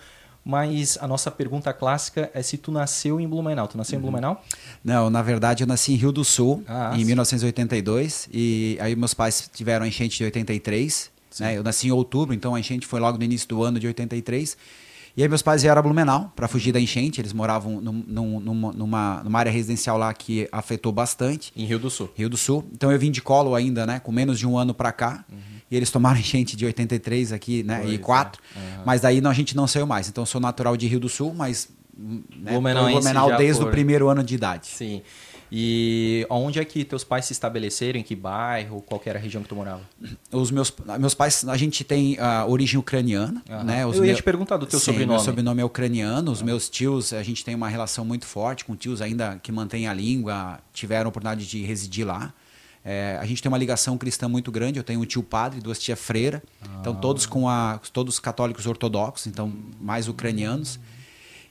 Mas 0.46 0.98
a 1.00 1.08
nossa 1.08 1.32
pergunta 1.32 1.72
clássica 1.72 2.30
é 2.34 2.42
se 2.42 2.58
tu 2.58 2.72
nasceu 2.72 3.20
em 3.20 3.28
Blumenau. 3.28 3.68
Tu 3.68 3.74
Uhum. 3.74 3.78
nasceu 3.78 3.98
em 3.98 4.02
Blumenau? 4.02 4.44
Não, 4.84 5.10
na 5.10 5.22
verdade 5.22 5.64
eu 5.64 5.68
nasci 5.68 5.94
em 5.94 5.96
Rio 5.96 6.12
do 6.12 6.26
Sul 6.26 6.64
Ah, 6.68 6.92
em 6.96 7.00
sim. 7.00 7.06
1982 7.06 8.28
e 8.34 8.78
aí 8.82 8.96
meus 8.96 9.14
pais 9.14 9.50
tiveram 9.54 9.86
a 9.86 9.88
enchente 9.88 10.18
de 10.18 10.24
83. 10.26 11.10
Né? 11.40 11.58
Eu 11.58 11.64
nasci 11.64 11.88
em 11.88 11.92
outubro, 11.92 12.36
então 12.36 12.54
a 12.54 12.60
enchente 12.60 12.86
foi 12.86 13.00
logo 13.00 13.18
no 13.18 13.24
início 13.24 13.48
do 13.48 13.64
ano 13.64 13.80
de 13.80 13.88
83. 13.88 14.58
E 15.15 15.22
aí 15.22 15.29
meus 15.29 15.41
pais 15.43 15.62
vieram 15.62 15.77
a 15.79 15.82
Blumenau 15.82 16.32
para 16.36 16.48
fugir 16.48 16.72
da 16.72 16.79
enchente. 16.79 17.22
Eles 17.22 17.34
moravam 17.34 17.79
num- 17.79 18.03
num- 18.08 18.39
numa, 18.39 18.72
numa, 18.74 19.22
numa 19.24 19.39
área 19.39 19.51
residencial 19.51 19.98
lá 19.98 20.12
que 20.13 20.48
afetou 20.51 20.91
bastante. 20.91 21.51
Em 21.55 21.65
Rio 21.65 21.77
do 21.77 21.89
Sul. 21.89 22.10
Rio 22.15 22.29
do 22.29 22.38
Sul. 22.38 22.65
Então 22.74 22.91
eu 22.91 22.98
vim 22.98 23.12
de 23.12 23.22
colo 23.22 23.53
ainda, 23.53 23.86
né? 23.86 24.00
Com 24.00 24.12
menos 24.12 24.39
de 24.39 24.48
um 24.48 24.58
ano 24.58 24.74
para 24.74 24.91
cá. 24.91 25.24
E 25.70 25.75
eles 25.75 25.91
tomaram 25.91 26.17
enchente 26.20 26.55
de 26.55 26.65
83 26.65 27.32
aqui, 27.32 27.62
né? 27.63 27.79
Pois 27.82 27.91
e 27.91 27.96
é. 27.96 27.98
4. 28.00 28.41
Mas 28.86 29.01
daí 29.01 29.22
não, 29.22 29.29
a 29.29 29.34
gente 29.36 29.55
não 29.55 29.67
saiu 29.67 29.86
mais. 29.86 30.10
Então 30.10 30.24
eu 30.24 30.25
sou 30.25 30.41
natural 30.41 30.75
de 30.75 30.88
Rio 30.88 31.00
do 31.00 31.10
Sul, 31.10 31.32
mas 31.36 31.70
né, 31.96 32.53
Blumenau 32.93 33.29
já 33.29 33.38
desde 33.38 33.62
por- 33.62 33.67
o 33.67 33.72
primeiro 33.72 34.10
ano 34.10 34.24
de 34.24 34.34
idade. 34.34 34.65
Sim. 34.67 35.03
E 35.56 36.26
onde 36.32 36.58
é 36.60 36.66
que 36.66 36.84
teus 36.84 37.04
pais 37.04 37.26
se 37.26 37.32
estabeleceram? 37.34 38.00
Em 38.00 38.04
que 38.04 38.16
bairro? 38.16 38.82
Qual 38.82 39.00
que 39.00 39.08
era 39.08 39.20
a 39.20 39.22
região 39.22 39.44
que 39.44 39.48
tu 39.48 39.56
morava? 39.56 39.82
Os 40.32 40.50
meus, 40.50 40.74
meus 41.00 41.14
pais, 41.14 41.48
a 41.48 41.56
gente 41.56 41.84
tem 41.84 42.18
a 42.20 42.44
origem 42.48 42.80
ucraniana, 42.80 43.40
Aham. 43.48 43.64
né? 43.64 43.86
Os 43.86 43.98
Eu 43.98 44.04
ia 44.04 44.08
meu- 44.08 44.16
te 44.16 44.24
perguntar 44.24 44.58
do 44.58 44.66
teu 44.66 44.80
Sim, 44.80 44.86
sobrenome. 44.86 45.14
Meu 45.14 45.20
sobrenome 45.24 45.62
é 45.62 45.66
ucraniano. 45.66 46.32
Os 46.32 46.42
meus 46.42 46.68
tios, 46.70 47.14
a 47.14 47.22
gente 47.22 47.46
tem 47.46 47.54
uma 47.54 47.70
relação 47.70 48.04
muito 48.04 48.26
forte 48.26 48.66
com 48.66 48.76
tios 48.76 49.00
ainda 49.00 49.38
que 49.44 49.52
mantêm 49.52 49.88
a 49.88 49.94
língua, 49.94 50.60
tiveram 50.74 51.06
a 51.06 51.10
oportunidade 51.10 51.48
de 51.48 51.62
residir 51.64 52.04
lá. 52.08 52.34
É, 52.84 53.20
a 53.22 53.26
gente 53.28 53.40
tem 53.40 53.48
uma 53.48 53.58
ligação 53.60 53.96
cristã 53.96 54.28
muito 54.28 54.52
grande. 54.52 54.80
Eu 54.80 54.84
tenho 54.84 55.02
um 55.02 55.06
tio 55.06 55.22
padre, 55.22 55.62
duas 55.62 55.78
tia 55.78 55.96
freira. 55.96 56.42
Então 56.82 56.96
todos 56.96 57.28
com 57.28 57.48
a, 57.48 57.80
todos 57.94 58.20
católicos 58.20 58.66
ortodoxos, 58.66 59.28
então 59.28 59.54
mais 59.80 60.08
ucranianos. 60.08 60.80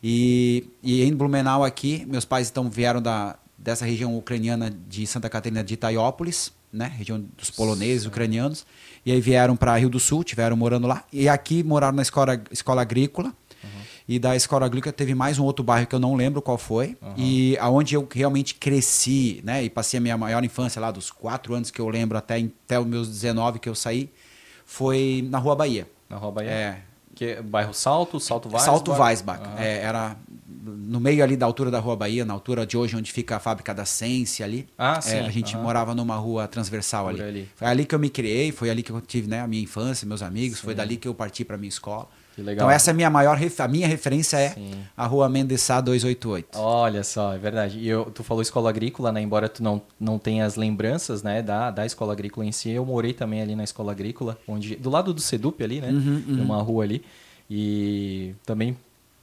E, 0.03 0.67
e 0.83 1.05
em 1.05 1.15
Blumenau 1.15 1.63
aqui, 1.63 2.05
meus 2.09 2.25
pais 2.25 2.51
então 2.51 2.69
vieram 2.69 3.01
da, 3.01 3.37
dessa 3.63 3.87
região 3.87 4.17
ucraniana 4.17 4.71
de 4.71 5.07
Santa 5.07 5.31
Catarina 5.31 5.63
de 5.63 5.75
Itaiópolis, 5.75 6.53
né, 6.73 6.93
região 6.97 7.25
dos 7.37 7.51
poloneses, 7.51 8.07
ucranianos. 8.07 8.67
E 9.07 9.13
aí 9.13 9.21
vieram 9.21 9.55
para 9.55 9.77
Rio 9.77 9.89
do 9.89 10.01
Sul, 10.01 10.25
tiveram 10.25 10.57
morando 10.57 10.87
lá. 10.87 11.05
E 11.13 11.29
aqui 11.29 11.63
moraram 11.63 11.97
na 11.97 12.03
escola, 12.03 12.43
escola 12.51 12.83
agrícola. 12.83 13.33
E 14.09 14.19
da 14.19 14.35
escola 14.35 14.67
agrícola 14.67 14.93
teve 14.93 15.15
mais 15.15 15.39
um 15.39 15.45
outro 15.45 15.65
bairro 15.65 15.87
que 15.87 15.95
eu 15.95 16.01
não 16.01 16.15
lembro 16.17 16.43
qual 16.43 16.59
foi. 16.59 16.97
E 17.17 17.57
aonde 17.59 17.95
eu 17.95 18.07
realmente 18.13 18.57
cresci, 18.57 19.41
né? 19.45 19.63
E 19.63 19.71
passei 19.71 19.99
a 19.99 20.01
minha 20.01 20.19
maior 20.19 20.45
infância 20.45 20.81
lá, 20.81 20.91
dos 20.91 21.11
quatro 21.11 21.55
anos 21.55 21.71
que 21.71 21.81
eu 21.81 21.89
lembro 21.89 22.19
até, 22.19 22.37
até 22.65 22.81
os 22.81 22.87
meus 22.87 23.09
19 23.09 23.61
que 23.61 23.69
eu 23.69 23.75
saí, 23.77 24.11
foi 24.67 25.27
na 25.31 25.39
Rua 25.39 25.55
Bahia. 25.55 25.89
Na 26.11 26.17
Rua 26.17 26.33
Bahia? 26.33 26.51
É, 26.51 26.83
Que, 27.15 27.41
bairro 27.43 27.75
Salto, 27.75 28.19
Salto 28.19 28.47
Weisbach? 28.47 28.65
Salto 28.65 28.93
Weisbach. 28.93 29.41
Aham. 29.43 29.59
É, 29.59 29.79
era 29.83 30.17
no 30.65 31.01
meio 31.01 31.25
ali 31.25 31.37
da 31.37 31.45
altura 31.45 31.71
da 31.71 31.79
Rua 31.81 31.97
Bahia, 31.97 32.25
na 32.25 32.33
altura 32.33 32.65
de 32.65 32.77
hoje, 32.77 32.97
onde 32.97 33.11
fica 33.11 33.37
a 33.37 33.41
fábrica 33.41 33.75
da 33.75 33.85
Sense 33.85 34.43
ali. 34.43 34.69
Ah, 34.79 34.99
É, 34.99 35.01
sim. 35.01 35.19
a 35.19 35.31
gente 35.31 35.57
morava 35.57 35.95
numa 35.95 36.17
rua 36.17 36.47
transversal 36.47 37.09
ali. 37.09 37.21
ali. 37.23 37.49
Foi 37.57 37.67
ali 37.67 37.85
que 37.85 37.95
eu 37.95 37.99
me 37.99 38.09
criei, 38.09 38.53
foi 38.53 38.71
ali 38.71 38.83
que 38.83 38.91
eu 38.91 39.01
tive 39.01 39.29
né, 39.29 39.41
a 39.41 39.47
minha 39.47 39.63
infância, 39.63 40.07
meus 40.07 40.23
amigos, 40.23 40.61
foi 40.61 40.75
dali 40.75 40.97
que 40.97 41.09
eu 41.09 41.15
parti 41.15 41.45
para 41.45 41.57
minha 41.59 41.69
escola. 41.69 42.09
Que 42.35 42.43
legal. 42.43 42.65
Então 42.65 42.71
essa 42.71 42.91
é 42.91 42.93
a 42.93 42.95
minha 42.95 43.11
maior, 43.11 43.39
a 43.59 43.69
minha 43.69 43.87
referência 43.87 44.37
é 44.37 44.51
Sim. 44.51 44.73
a 44.97 45.07
Rua 45.07 45.29
Mendesá 45.29 45.81
288. 45.81 46.59
Olha 46.59 47.05
só, 47.05 47.35
é 47.35 47.39
verdade. 47.39 47.79
E 47.79 47.89
eu, 47.89 48.07
tu 48.07 48.25
falou 48.25 48.43
escola 48.43 48.71
agrícola, 48.71 49.13
né? 49.13 49.21
Embora 49.21 49.49
tu 49.49 49.63
não, 49.63 49.83
não 50.01 50.19
tenha 50.19 50.47
as 50.47 50.57
lembranças, 50.57 51.23
né, 51.23 51.43
da, 51.43 51.71
da 51.71 51.85
escola 51.85 52.13
agrícola 52.13 52.47
em 52.47 52.53
si, 52.53 52.71
eu 52.71 52.85
morei 52.85 53.13
também 53.13 53.43
ali 53.43 53.55
na 53.55 53.65
escola 53.65 53.93
agrícola, 53.93 54.39
onde 54.49 54.77
do 54.77 54.89
lado 54.91 55.13
do 55.13 55.21
Sedup 55.21 55.63
ali, 55.63 55.81
né, 55.81 55.91
Uhum, 55.91 56.23
numa 56.27 56.61
rua 56.63 56.85
ali. 56.85 57.05
E 57.51 58.35
também 58.47 58.77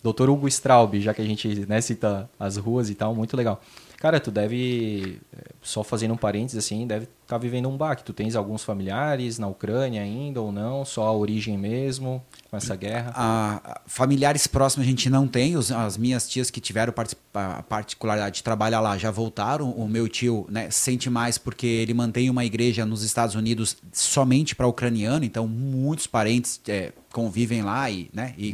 Dr. 0.03 0.29
Hugo 0.29 0.47
Straub, 0.47 0.93
já 1.01 1.13
que 1.13 1.21
a 1.21 1.25
gente 1.25 1.65
né, 1.67 1.81
cita 1.81 2.29
as 2.39 2.57
ruas 2.57 2.89
e 2.89 2.95
tal, 2.95 3.15
muito 3.15 3.35
legal. 3.35 3.61
Cara, 3.99 4.17
tu 4.17 4.31
deve, 4.31 5.19
eh, 5.37 5.51
só 5.61 5.83
fazendo 5.83 6.13
um 6.13 6.17
parênteses 6.17 6.63
assim, 6.65 6.87
deve 6.87 7.05
estar 7.21 7.37
vivendo 7.37 7.67
um 7.67 7.75
baque. 7.75 8.01
Tu 8.01 8.13
tens 8.13 8.33
alguns 8.33 8.63
familiares 8.63 9.37
na 9.37 9.47
Ucrânia 9.47 10.01
ainda 10.01 10.39
ou 10.41 10.53
não? 10.53 10.85
Só 10.85 11.03
a 11.05 11.11
origem 11.11 11.57
mesmo, 11.57 12.23
com 12.49 12.55
essa 12.55 12.77
guerra? 12.77 13.11
Ah, 13.13 13.81
familiares 13.85 14.47
próximos 14.47 14.87
a 14.87 14.89
gente 14.89 15.09
não 15.09 15.27
tem. 15.27 15.57
Os- 15.57 15.69
as 15.69 15.97
minhas 15.97 16.29
tias 16.29 16.49
que 16.49 16.61
tiveram 16.61 16.93
a 17.33 17.61
particularidade 17.61 18.37
de 18.37 18.43
trabalhar 18.43 18.79
lá 18.79 18.97
já 18.97 19.11
voltaram. 19.11 19.69
O 19.71 19.85
meu 19.85 20.07
tio 20.07 20.47
né, 20.49 20.71
sente 20.71 21.09
mais 21.09 21.37
porque 21.37 21.67
ele 21.67 21.93
mantém 21.93 22.29
uma 22.29 22.45
igreja 22.45 22.85
nos 22.85 23.03
Estados 23.03 23.35
Unidos 23.35 23.75
somente 23.91 24.55
para 24.55 24.65
ucraniano. 24.65 25.25
Então, 25.25 25.45
muitos 25.45 26.07
parentes 26.07 26.61
eh, 26.69 26.93
convivem 27.11 27.63
lá 27.63 27.91
e, 27.91 28.09
né, 28.13 28.33
e, 28.37 28.47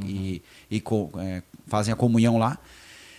e- 0.71 0.75
e 0.77 0.81
co- 0.81 1.11
eh, 1.19 1.43
fazem 1.67 1.93
a 1.93 1.95
comunhão 1.95 2.39
lá. 2.39 2.57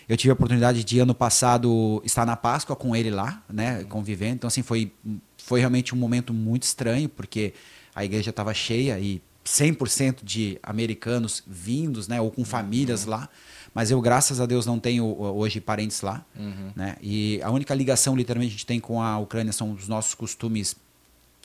Eu 0.08 0.16
tive 0.16 0.30
a 0.30 0.34
oportunidade 0.34 0.84
de 0.84 0.98
ano 1.00 1.14
passado 1.14 2.00
estar 2.04 2.24
na 2.24 2.36
Páscoa 2.36 2.76
com 2.76 2.94
ele 2.94 3.10
lá, 3.10 3.42
né, 3.48 3.84
convivendo. 3.84 4.34
Então 4.36 4.48
assim 4.48 4.62
foi 4.62 4.92
foi 5.38 5.60
realmente 5.60 5.94
um 5.94 5.98
momento 5.98 6.32
muito 6.34 6.62
estranho 6.64 7.08
porque 7.08 7.54
a 7.94 8.04
igreja 8.04 8.30
estava 8.30 8.52
cheia 8.54 8.98
e 8.98 9.22
100% 9.44 10.24
de 10.24 10.58
americanos 10.62 11.42
vindos, 11.46 12.08
né, 12.08 12.20
ou 12.20 12.30
com 12.30 12.44
famílias 12.44 13.04
lá. 13.04 13.28
Mas 13.72 13.90
eu 13.90 14.00
graças 14.00 14.40
a 14.40 14.46
Deus 14.46 14.64
não 14.66 14.78
tenho 14.78 15.04
hoje 15.20 15.60
parentes 15.60 16.00
lá, 16.00 16.24
Uhum. 16.36 16.70
né? 16.74 16.96
E 17.02 17.40
a 17.42 17.50
única 17.50 17.74
ligação 17.74 18.16
literalmente 18.16 18.50
que 18.50 18.54
a 18.54 18.58
gente 18.58 18.66
tem 18.66 18.80
com 18.80 19.00
a 19.02 19.18
Ucrânia 19.18 19.52
são 19.52 19.72
os 19.72 19.86
nossos 19.86 20.14
costumes 20.14 20.74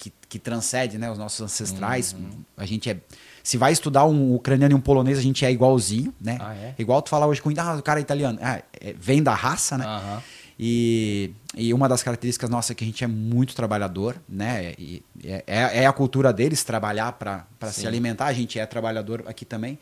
que, 0.01 0.11
que 0.27 0.39
transcende 0.39 0.97
né, 0.97 1.11
os 1.11 1.17
nossos 1.19 1.39
ancestrais. 1.39 2.13
Uhum. 2.13 2.43
A 2.57 2.65
gente 2.65 2.89
é. 2.89 2.97
Se 3.43 3.55
vai 3.55 3.71
estudar 3.71 4.05
um 4.05 4.33
ucraniano 4.33 4.73
e 4.73 4.75
um 4.75 4.81
polonês, 4.81 5.17
a 5.17 5.21
gente 5.21 5.45
é 5.45 5.51
igualzinho, 5.51 6.13
né? 6.19 6.37
Ah, 6.39 6.55
é? 6.55 6.75
Igual 6.77 7.01
tu 7.03 7.09
falar 7.09 7.27
hoje 7.27 7.41
com 7.41 7.51
ah, 7.55 7.75
o 7.75 7.83
cara 7.83 7.99
é 7.99 8.01
italiano. 8.01 8.39
Ah, 8.41 8.61
é, 8.79 8.93
vem 8.93 9.21
da 9.21 9.33
raça, 9.33 9.77
né? 9.77 9.85
Uhum. 9.85 10.21
E, 10.59 11.31
e 11.55 11.73
uma 11.73 11.87
das 11.87 12.03
características 12.03 12.49
nossas 12.49 12.71
é 12.71 12.75
que 12.75 12.83
a 12.83 12.87
gente 12.87 13.03
é 13.03 13.07
muito 13.07 13.55
trabalhador, 13.55 14.15
né? 14.27 14.73
E 14.77 15.03
é, 15.23 15.43
é, 15.47 15.83
é 15.83 15.85
a 15.85 15.93
cultura 15.93 16.33
deles 16.33 16.63
trabalhar 16.63 17.11
para 17.13 17.45
se 17.71 17.87
alimentar. 17.87 18.25
A 18.25 18.33
gente 18.33 18.57
é 18.59 18.65
trabalhador 18.65 19.23
aqui 19.27 19.45
também. 19.45 19.77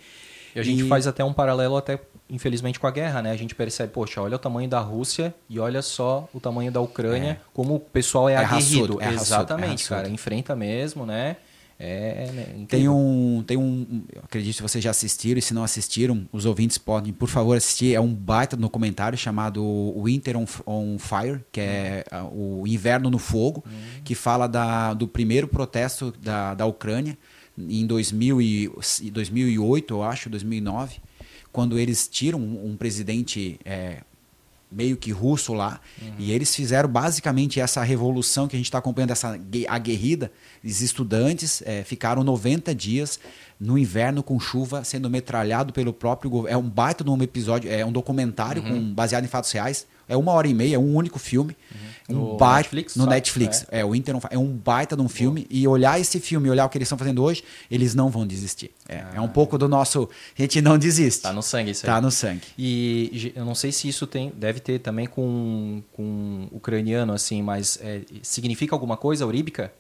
E 0.56 0.60
a 0.60 0.64
gente 0.64 0.84
e... 0.84 0.88
faz 0.88 1.08
até 1.08 1.24
um 1.24 1.34
paralelo 1.34 1.78
até 1.78 2.00
infelizmente 2.30 2.80
com 2.80 2.86
a 2.86 2.92
guerra, 2.92 3.22
né? 3.22 3.32
A 3.32 3.36
gente 3.36 3.56
percebe, 3.56 3.92
poxa, 3.92 4.22
olha 4.22 4.36
o 4.36 4.40
tamanho 4.40 4.70
da 4.70 4.80
Rússia 4.80 5.34
e 5.50 5.60
olha 5.60 5.82
só 5.82 6.30
o 6.34 6.40
tamanho 6.40 6.72
da 6.72 6.80
Ucrânia, 6.80 7.32
é. 7.32 7.40
como 7.54 7.76
o 7.76 7.80
pessoal 7.80 8.30
é, 8.30 8.34
é 8.34 8.38
aguerrido. 8.38 8.98
Raçudo, 8.98 9.02
é 9.02 9.14
Exatamente, 9.14 9.70
raçudo, 9.84 9.90
cara, 9.90 10.10
enfrenta 10.10 10.56
mesmo, 10.56 11.06
né? 11.06 11.38
É, 11.82 12.30
né, 12.34 12.66
tem 12.68 12.90
um, 12.90 13.42
tem 13.48 13.56
um, 13.56 14.04
acredito 14.22 14.58
que 14.58 14.62
vocês 14.62 14.84
já 14.84 14.90
assistiram 14.90 15.40
e 15.40 15.42
se 15.42 15.54
não 15.54 15.64
assistiram, 15.64 16.28
os 16.30 16.46
ouvintes 16.46 16.78
podem, 16.78 17.14
por 17.14 17.30
favor, 17.30 17.56
assistir. 17.56 17.96
É 17.96 18.02
um 18.02 18.14
baita 18.14 18.58
documentário 18.58 19.18
chamado 19.18 19.64
Winter 20.04 20.36
on, 20.36 20.46
on 20.68 20.98
Fire, 21.00 21.40
que 21.54 21.62
é 21.62 22.04
uhum. 22.12 22.62
o 22.62 22.68
Inverno 22.68 23.10
no 23.10 23.18
Fogo, 23.18 23.64
uhum. 23.66 24.04
que 24.04 24.14
fala 24.14 24.46
da, 24.46 24.94
do 24.94 25.08
primeiro 25.08 25.48
protesto 25.48 26.14
da, 26.22 26.54
da 26.54 26.66
Ucrânia 26.66 27.18
em 27.68 27.86
2000 27.86 28.42
e, 28.42 28.72
2008, 29.12 29.94
eu 29.94 30.04
acho, 30.04 30.30
2009, 30.30 30.98
quando 31.52 31.78
eles 31.78 32.08
tiram 32.08 32.40
um, 32.40 32.72
um 32.72 32.78
presidente 32.78 33.60
é, 33.66 34.02
meio 34.72 34.96
que 34.96 35.12
russo 35.12 35.54
lá. 35.54 35.80
Uhum. 36.02 36.14
E 36.20 36.32
eles 36.32 36.56
fizeram 36.56 36.88
basicamente 36.88 37.60
essa 37.60 37.82
revolução 37.84 38.48
que 38.48 38.56
a 38.56 38.60
gente 38.60 38.68
está 38.68 38.78
acompanhando, 38.78 39.12
essa 39.12 39.40
aguerrida. 39.68 40.32
Os 40.64 40.82
estudantes 40.82 41.64
é, 41.66 41.84
ficaram 41.84 42.24
90 42.24 42.74
dias 42.76 43.20
no 43.60 43.78
inverno 43.78 44.22
com 44.22 44.40
chuva 44.40 44.84
sendo 44.84 45.10
metralhado 45.10 45.74
pelo 45.74 45.92
próprio 45.92 46.30
governo. 46.30 46.56
É 46.56 46.58
um 46.58 46.70
baita 46.70 47.04
de 47.04 47.10
um 47.10 47.22
episódio, 47.22 47.72
é 47.72 47.86
um 47.86 47.92
documentário 47.92 48.62
uhum. 48.64 48.70
com, 48.70 48.94
baseado 48.94 49.26
em 49.26 49.28
fatos 49.28 49.52
reais. 49.52 49.88
É 50.10 50.18
uma 50.18 50.32
hora 50.32 50.48
e 50.48 50.54
meia, 50.54 50.76
é 50.76 50.80
um 50.80 50.96
único 50.96 51.20
filme. 51.20 51.56
Uhum. 51.72 51.90
Um 52.10 52.14
no 52.32 52.38
baita, 52.38 52.58
Netflix? 52.58 52.96
No 52.96 53.06
Netflix. 53.06 53.66
É. 53.72 53.82
é, 53.82 53.86
o 53.86 53.94
Inter 53.94 54.16
É 54.32 54.38
um 54.38 54.48
baita 54.48 54.96
de 54.96 55.02
um 55.04 55.08
filme. 55.08 55.46
E 55.50 55.68
olhar 55.68 56.00
esse 56.00 56.20
filme, 56.20 56.50
olhar 56.50 56.66
o 56.66 56.70
que 56.70 56.78
eles 56.78 56.88
estão 56.88 56.98
fazendo 56.98 57.24
hoje, 57.24 57.44
eles 57.70 57.94
não 57.94 58.10
vão 58.10 58.26
desistir. 58.26 58.72
É, 58.88 58.98
ah. 58.98 59.12
é 59.14 59.22
um 59.22 59.28
pouco 59.28 59.58
do 59.58 59.70
nosso. 59.70 60.10
A 60.38 60.42
gente 60.42 60.60
não 60.62 60.78
desiste. 60.80 61.22
Tá 61.22 61.32
no 61.32 61.44
sangue 61.44 61.72
isso 61.72 61.86
aí. 61.86 61.94
Tá 61.94 62.02
no 62.02 62.10
sangue. 62.10 62.42
E 62.58 63.32
eu 63.36 63.46
não 63.46 63.54
sei 63.54 63.72
se 63.72 63.88
isso 63.88 64.08
tem. 64.08 64.34
Deve 64.36 64.60
ter 64.60 64.80
também 64.80 65.06
com, 65.06 65.84
com 65.94 66.48
ucraniano, 66.52 67.14
assim, 67.14 67.44
mas 67.44 67.78
é, 67.82 68.02
significa 68.24 68.76
alguma 68.76 68.98
coisa, 68.98 69.28
Uríbica? 69.28 69.72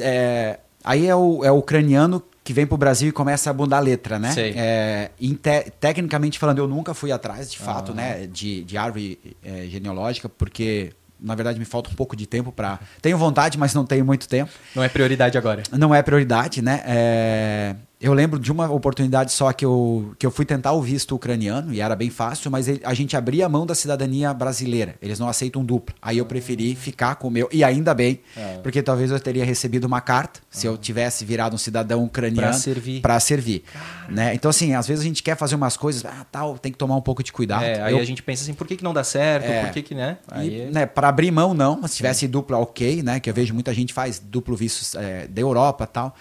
É, 0.00 0.58
aí 0.82 1.06
é 1.06 1.16
o, 1.16 1.42
é 1.42 1.50
o 1.50 1.56
ucraniano 1.56 2.22
que 2.44 2.52
vem 2.52 2.66
para 2.66 2.74
o 2.74 2.78
Brasil 2.78 3.08
e 3.08 3.12
começa 3.12 3.48
a 3.48 3.52
bundar 3.52 3.80
a 3.80 3.82
letra, 3.82 4.18
né? 4.18 4.30
É, 4.54 5.10
te, 5.18 5.70
tecnicamente 5.80 6.38
falando, 6.38 6.58
eu 6.58 6.68
nunca 6.68 6.92
fui 6.92 7.10
atrás, 7.10 7.50
de 7.50 7.58
fato, 7.58 7.92
ah. 7.92 7.94
né, 7.94 8.26
de, 8.26 8.62
de 8.62 8.76
árvore 8.76 9.18
é, 9.42 9.66
genealógica, 9.66 10.28
porque 10.28 10.92
na 11.18 11.34
verdade 11.34 11.58
me 11.58 11.64
falta 11.64 11.88
um 11.88 11.94
pouco 11.94 12.14
de 12.14 12.26
tempo 12.26 12.52
para. 12.52 12.78
Tenho 13.00 13.16
vontade, 13.16 13.56
mas 13.56 13.72
não 13.72 13.86
tenho 13.86 14.04
muito 14.04 14.28
tempo. 14.28 14.52
Não 14.76 14.82
é 14.82 14.90
prioridade 14.90 15.38
agora. 15.38 15.62
Não 15.72 15.94
é 15.94 16.02
prioridade, 16.02 16.60
né? 16.60 16.82
É... 16.84 17.76
Eu 18.04 18.12
lembro 18.12 18.38
de 18.38 18.52
uma 18.52 18.70
oportunidade 18.70 19.32
só 19.32 19.50
que 19.50 19.64
eu, 19.64 20.14
que 20.18 20.26
eu 20.26 20.30
fui 20.30 20.44
tentar 20.44 20.72
o 20.72 20.82
visto 20.82 21.16
ucraniano, 21.16 21.72
e 21.72 21.80
era 21.80 21.96
bem 21.96 22.10
fácil, 22.10 22.50
mas 22.50 22.68
ele, 22.68 22.82
a 22.84 22.92
gente 22.92 23.16
abria 23.16 23.46
a 23.46 23.48
mão 23.48 23.64
da 23.64 23.74
cidadania 23.74 24.30
brasileira. 24.34 24.94
Eles 25.00 25.18
não 25.18 25.26
aceitam 25.26 25.64
duplo. 25.64 25.96
Aí 26.02 26.18
eu 26.18 26.26
preferi 26.26 26.74
ficar 26.74 27.14
com 27.14 27.28
o 27.28 27.30
meu. 27.30 27.48
E 27.50 27.64
ainda 27.64 27.94
bem, 27.94 28.20
é. 28.36 28.58
porque 28.62 28.82
talvez 28.82 29.10
eu 29.10 29.18
teria 29.18 29.42
recebido 29.42 29.86
uma 29.86 30.02
carta 30.02 30.40
se 30.50 30.66
eu 30.66 30.76
tivesse 30.76 31.24
virado 31.24 31.54
um 31.54 31.58
cidadão 31.58 32.04
ucraniano. 32.04 32.48
Para 32.48 32.52
servir. 32.52 33.00
Para 33.00 33.18
servir. 33.20 33.64
Né? 34.10 34.34
Então, 34.34 34.50
assim, 34.50 34.74
às 34.74 34.86
vezes 34.86 35.02
a 35.02 35.08
gente 35.08 35.22
quer 35.22 35.34
fazer 35.34 35.54
umas 35.54 35.74
coisas, 35.74 36.04
ah, 36.04 36.26
tal, 36.30 36.58
tem 36.58 36.70
que 36.70 36.76
tomar 36.76 36.96
um 36.96 37.02
pouco 37.02 37.22
de 37.22 37.32
cuidado. 37.32 37.64
É, 37.64 37.80
aí 37.80 37.94
eu, 37.94 38.00
a 38.00 38.04
gente 38.04 38.22
pensa 38.22 38.42
assim, 38.42 38.52
por 38.52 38.66
que, 38.66 38.76
que 38.76 38.84
não 38.84 38.92
dá 38.92 39.02
certo? 39.02 39.46
É, 39.46 39.64
por 39.64 39.72
que, 39.72 39.80
que 39.80 39.94
né? 39.94 40.18
Aí... 40.30 40.68
Né 40.70 40.84
Para 40.84 41.08
abrir 41.08 41.30
mão, 41.30 41.54
não. 41.54 41.88
Se 41.88 41.96
tivesse 41.96 42.28
duplo, 42.28 42.58
ok, 42.58 43.02
né? 43.02 43.18
Que 43.18 43.30
eu 43.30 43.34
vejo 43.34 43.54
muita 43.54 43.72
gente 43.72 43.94
faz 43.94 44.18
duplo 44.18 44.54
visto 44.54 44.98
é, 44.98 45.26
da 45.26 45.40
Europa 45.40 45.86
tal. 45.86 46.14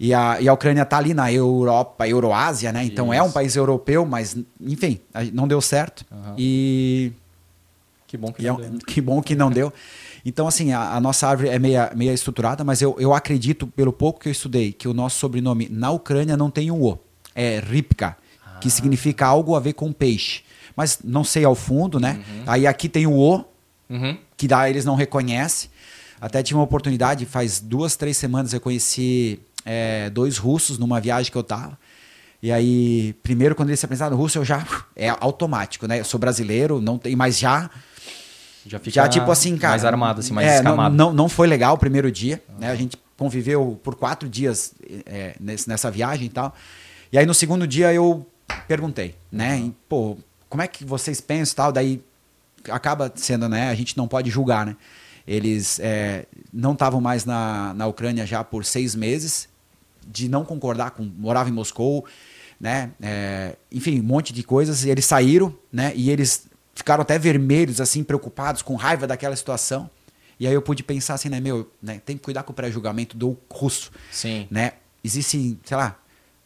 E 0.00 0.14
a, 0.14 0.40
e 0.40 0.48
a 0.48 0.52
Ucrânia 0.52 0.82
está 0.82 0.96
ali 0.96 1.12
na 1.12 1.32
Europa, 1.32 2.06
Euroásia, 2.06 2.72
né? 2.72 2.84
Então 2.84 3.12
Isso. 3.12 3.14
é 3.14 3.22
um 3.22 3.32
país 3.32 3.56
europeu, 3.56 4.06
mas, 4.06 4.36
enfim, 4.60 5.00
não 5.32 5.48
deu 5.48 5.60
certo. 5.60 6.04
Uhum. 6.10 6.34
E. 6.38 7.12
Que 8.06 8.16
bom 8.16 8.32
que 8.32 8.42
não 8.42 8.54
é, 8.54 8.68
deu. 8.68 8.78
Que 8.86 9.00
bom 9.00 9.22
que 9.22 9.34
não 9.34 9.50
deu. 9.50 9.72
Então, 10.24 10.46
assim, 10.46 10.72
a, 10.72 10.94
a, 10.94 11.00
nossa 11.00 11.26
árvore 11.26 11.48
é 11.48 11.58
meia, 11.58 11.90
meia 11.96 12.12
estruturada, 12.12 12.62
mas 12.62 12.80
eu, 12.80 12.96
eu 12.98 13.12
acredito, 13.12 13.66
pelo 13.66 13.92
pouco 13.92 14.20
que 14.20 14.28
eu 14.28 14.32
estudei, 14.32 14.72
que 14.72 14.86
o 14.86 14.94
nosso 14.94 15.18
sobrenome 15.18 15.68
na 15.70 15.90
Ucrânia 15.90 16.36
não 16.36 16.50
tem 16.50 16.70
um 16.70 16.82
O. 16.82 16.98
É 17.34 17.60
Ripka, 17.60 18.16
ah. 18.44 18.58
que 18.60 18.70
significa 18.70 19.26
algo 19.26 19.54
a 19.54 19.60
ver 19.60 19.72
com 19.72 19.92
peixe. 19.92 20.42
Mas 20.76 21.00
não 21.02 21.24
sei 21.24 21.44
ao 21.44 21.54
fundo, 21.54 21.98
né? 21.98 22.14
Uhum. 22.14 22.42
Aí 22.46 22.66
aqui 22.66 22.88
tem 22.88 23.06
o 23.06 23.12
O, 23.12 23.44
uhum. 23.90 24.16
que 24.36 24.46
dá, 24.46 24.70
eles 24.70 24.84
não 24.84 24.94
reconhecem. 24.94 25.70
Até 26.20 26.42
tive 26.42 26.56
uma 26.56 26.64
oportunidade, 26.64 27.24
faz 27.26 27.60
duas, 27.60 27.96
três 27.96 28.16
semanas 28.16 28.52
eu 28.52 28.60
conheci 28.60 29.40
é, 29.68 30.08
dois 30.08 30.38
russos 30.38 30.78
numa 30.78 30.98
viagem 30.98 31.30
que 31.30 31.36
eu 31.36 31.42
tava. 31.42 31.78
E 32.42 32.50
aí, 32.50 33.12
primeiro, 33.22 33.54
quando 33.54 33.68
eles 33.68 33.78
se 33.78 33.84
apresentaram 33.84 34.16
no 34.16 34.22
russo, 34.22 34.38
eu 34.38 34.44
já. 34.44 34.66
É 34.96 35.10
automático, 35.20 35.86
né? 35.86 36.00
Eu 36.00 36.04
sou 36.04 36.18
brasileiro, 36.18 36.80
não 36.80 36.96
tem, 36.96 37.14
mas 37.14 37.38
já. 37.38 37.68
Já 38.64 38.78
fica 38.78 38.90
já, 38.90 39.08
tipo 39.08 39.30
assim, 39.30 39.58
cara. 39.58 39.72
Mais 39.72 39.84
armado, 39.84 40.20
assim, 40.20 40.32
mais 40.32 40.48
é, 40.48 40.56
escamado. 40.56 40.94
Não, 40.94 41.06
não, 41.06 41.14
não 41.14 41.28
foi 41.28 41.46
legal 41.46 41.74
o 41.74 41.78
primeiro 41.78 42.10
dia, 42.10 42.42
uhum. 42.48 42.54
né? 42.60 42.70
A 42.70 42.74
gente 42.74 42.96
conviveu 43.16 43.78
por 43.82 43.94
quatro 43.94 44.28
dias 44.28 44.72
é, 45.04 45.34
nessa 45.40 45.90
viagem 45.90 46.26
e 46.26 46.30
tal. 46.30 46.54
E 47.12 47.18
aí, 47.18 47.26
no 47.26 47.34
segundo 47.34 47.66
dia, 47.66 47.92
eu 47.92 48.26
perguntei, 48.66 49.16
né? 49.30 49.58
E, 49.58 49.74
pô, 49.88 50.16
como 50.48 50.62
é 50.62 50.66
que 50.66 50.84
vocês 50.84 51.20
pensam 51.20 51.52
e 51.52 51.56
tal? 51.56 51.72
Daí 51.72 52.02
acaba 52.70 53.12
sendo, 53.14 53.48
né? 53.48 53.68
A 53.68 53.74
gente 53.74 53.96
não 53.98 54.08
pode 54.08 54.30
julgar, 54.30 54.64
né? 54.64 54.76
Eles 55.26 55.78
é, 55.80 56.24
não 56.52 56.72
estavam 56.72 57.00
mais 57.00 57.24
na, 57.24 57.74
na 57.74 57.86
Ucrânia 57.86 58.24
já 58.24 58.42
por 58.42 58.64
seis 58.64 58.94
meses 58.94 59.47
de 60.08 60.28
não 60.28 60.44
concordar 60.44 60.92
com. 60.92 61.02
Morava 61.02 61.48
em 61.48 61.52
Moscou, 61.52 62.06
né? 62.60 62.90
É, 63.00 63.56
enfim, 63.70 64.00
um 64.00 64.04
monte 64.04 64.32
de 64.32 64.42
coisas. 64.42 64.84
E 64.84 64.90
eles 64.90 65.04
saíram, 65.04 65.54
né? 65.72 65.92
E 65.94 66.10
eles 66.10 66.48
ficaram 66.74 67.02
até 67.02 67.18
vermelhos, 67.18 67.80
assim, 67.80 68.02
preocupados, 68.02 68.62
com 68.62 68.74
raiva 68.74 69.06
daquela 69.06 69.36
situação. 69.36 69.90
E 70.40 70.46
aí 70.46 70.54
eu 70.54 70.62
pude 70.62 70.82
pensar 70.82 71.14
assim, 71.14 71.28
né, 71.28 71.40
meu, 71.40 71.68
né, 71.82 72.00
tem 72.04 72.16
que 72.16 72.22
cuidar 72.22 72.44
com 72.44 72.52
o 72.52 72.54
pré-julgamento 72.54 73.16
do 73.16 73.36
russo. 73.50 73.90
Sim. 74.12 74.46
Né? 74.50 74.74
Existem, 75.02 75.58
sei 75.64 75.76
lá, 75.76 75.98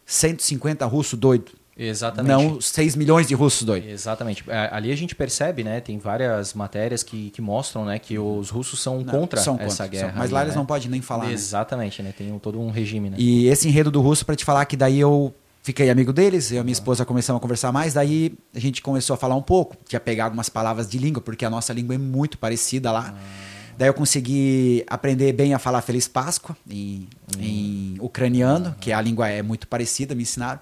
150 0.07 0.87
russos 0.87 1.18
doidos 1.18 1.55
Exatamente. 1.77 2.31
Não 2.31 2.61
6 2.61 2.97
milhões 2.97 3.27
de 3.27 3.35
russos 3.35 3.63
doidos. 3.63 3.91
Exatamente. 3.91 4.45
É, 4.47 4.69
ali 4.73 4.93
a 4.93 4.97
gente 4.97 5.15
percebe, 5.15 5.65
né? 5.65 5.81
Tem 5.81 5.99
várias 5.99 6.53
matérias 6.53 7.03
que, 7.03 7.31
que 7.31 7.41
mostram 7.41 7.85
né, 7.85 7.99
que 7.99 8.19
os 8.19 8.51
russos 8.51 8.81
são 8.81 9.01
não, 9.01 9.13
contra 9.13 9.41
são 9.41 9.59
essa 9.59 9.87
guerra. 9.87 10.09
São, 10.09 10.17
mas 10.17 10.25
ali, 10.25 10.33
lá 10.35 10.43
eles 10.43 10.55
né? 10.55 10.59
não 10.59 10.67
podem 10.67 10.91
nem 10.91 11.01
falar. 11.01 11.27
Né? 11.27 11.33
Exatamente, 11.33 12.03
né? 12.03 12.09
né? 12.09 12.15
Tem 12.17 12.39
todo 12.39 12.61
um 12.61 12.71
regime, 12.71 13.09
né? 13.09 13.17
E 13.19 13.47
esse 13.47 13.69
enredo 13.69 13.91
do 13.91 14.03
russo, 14.03 14.25
para 14.27 14.37
te 14.37 14.45
falar 14.45 14.67
que 14.67 14.77
daí 14.77 15.01
eu 15.01 15.35
fiquei 15.63 15.89
amigo 15.89 16.13
deles, 16.13 16.51
eu 16.51 16.57
e 16.57 16.61
a 16.61 16.65
minha 16.65 16.73
esposa 16.73 17.05
começamos 17.05 17.39
a 17.39 17.41
conversar 17.41 17.73
mais, 17.73 17.95
daí 17.95 18.35
a 18.55 18.59
gente 18.59 18.83
começou 18.83 19.15
a 19.15 19.17
falar 19.17 19.37
um 19.37 19.43
pouco, 19.43 19.77
tinha 19.89 20.01
pegado 20.01 20.27
algumas 20.27 20.49
palavras 20.49 20.91
de 20.91 20.99
língua, 20.99 21.23
porque 21.23 21.45
a 21.45 21.51
nossa 21.51 21.73
língua 21.73 21.95
é 21.95 21.99
muito 21.99 22.37
parecida 22.37 22.91
lá. 22.91 23.15
Ah. 23.17 23.53
Daí 23.79 23.89
eu 23.89 23.95
consegui 23.95 24.85
aprender 24.87 25.33
bem 25.33 25.55
a 25.55 25.59
falar 25.59 25.81
Feliz 25.81 26.07
Páscoa 26.07 26.57
em, 26.69 27.09
hum. 27.37 27.41
em 27.41 27.97
ucraniano, 28.01 28.77
que 28.81 28.93
a 28.93 29.01
língua 29.01 29.29
é 29.29 29.41
muito 29.41 29.67
parecida, 29.67 30.15
me 30.15 30.23
ensinaram. 30.23 30.61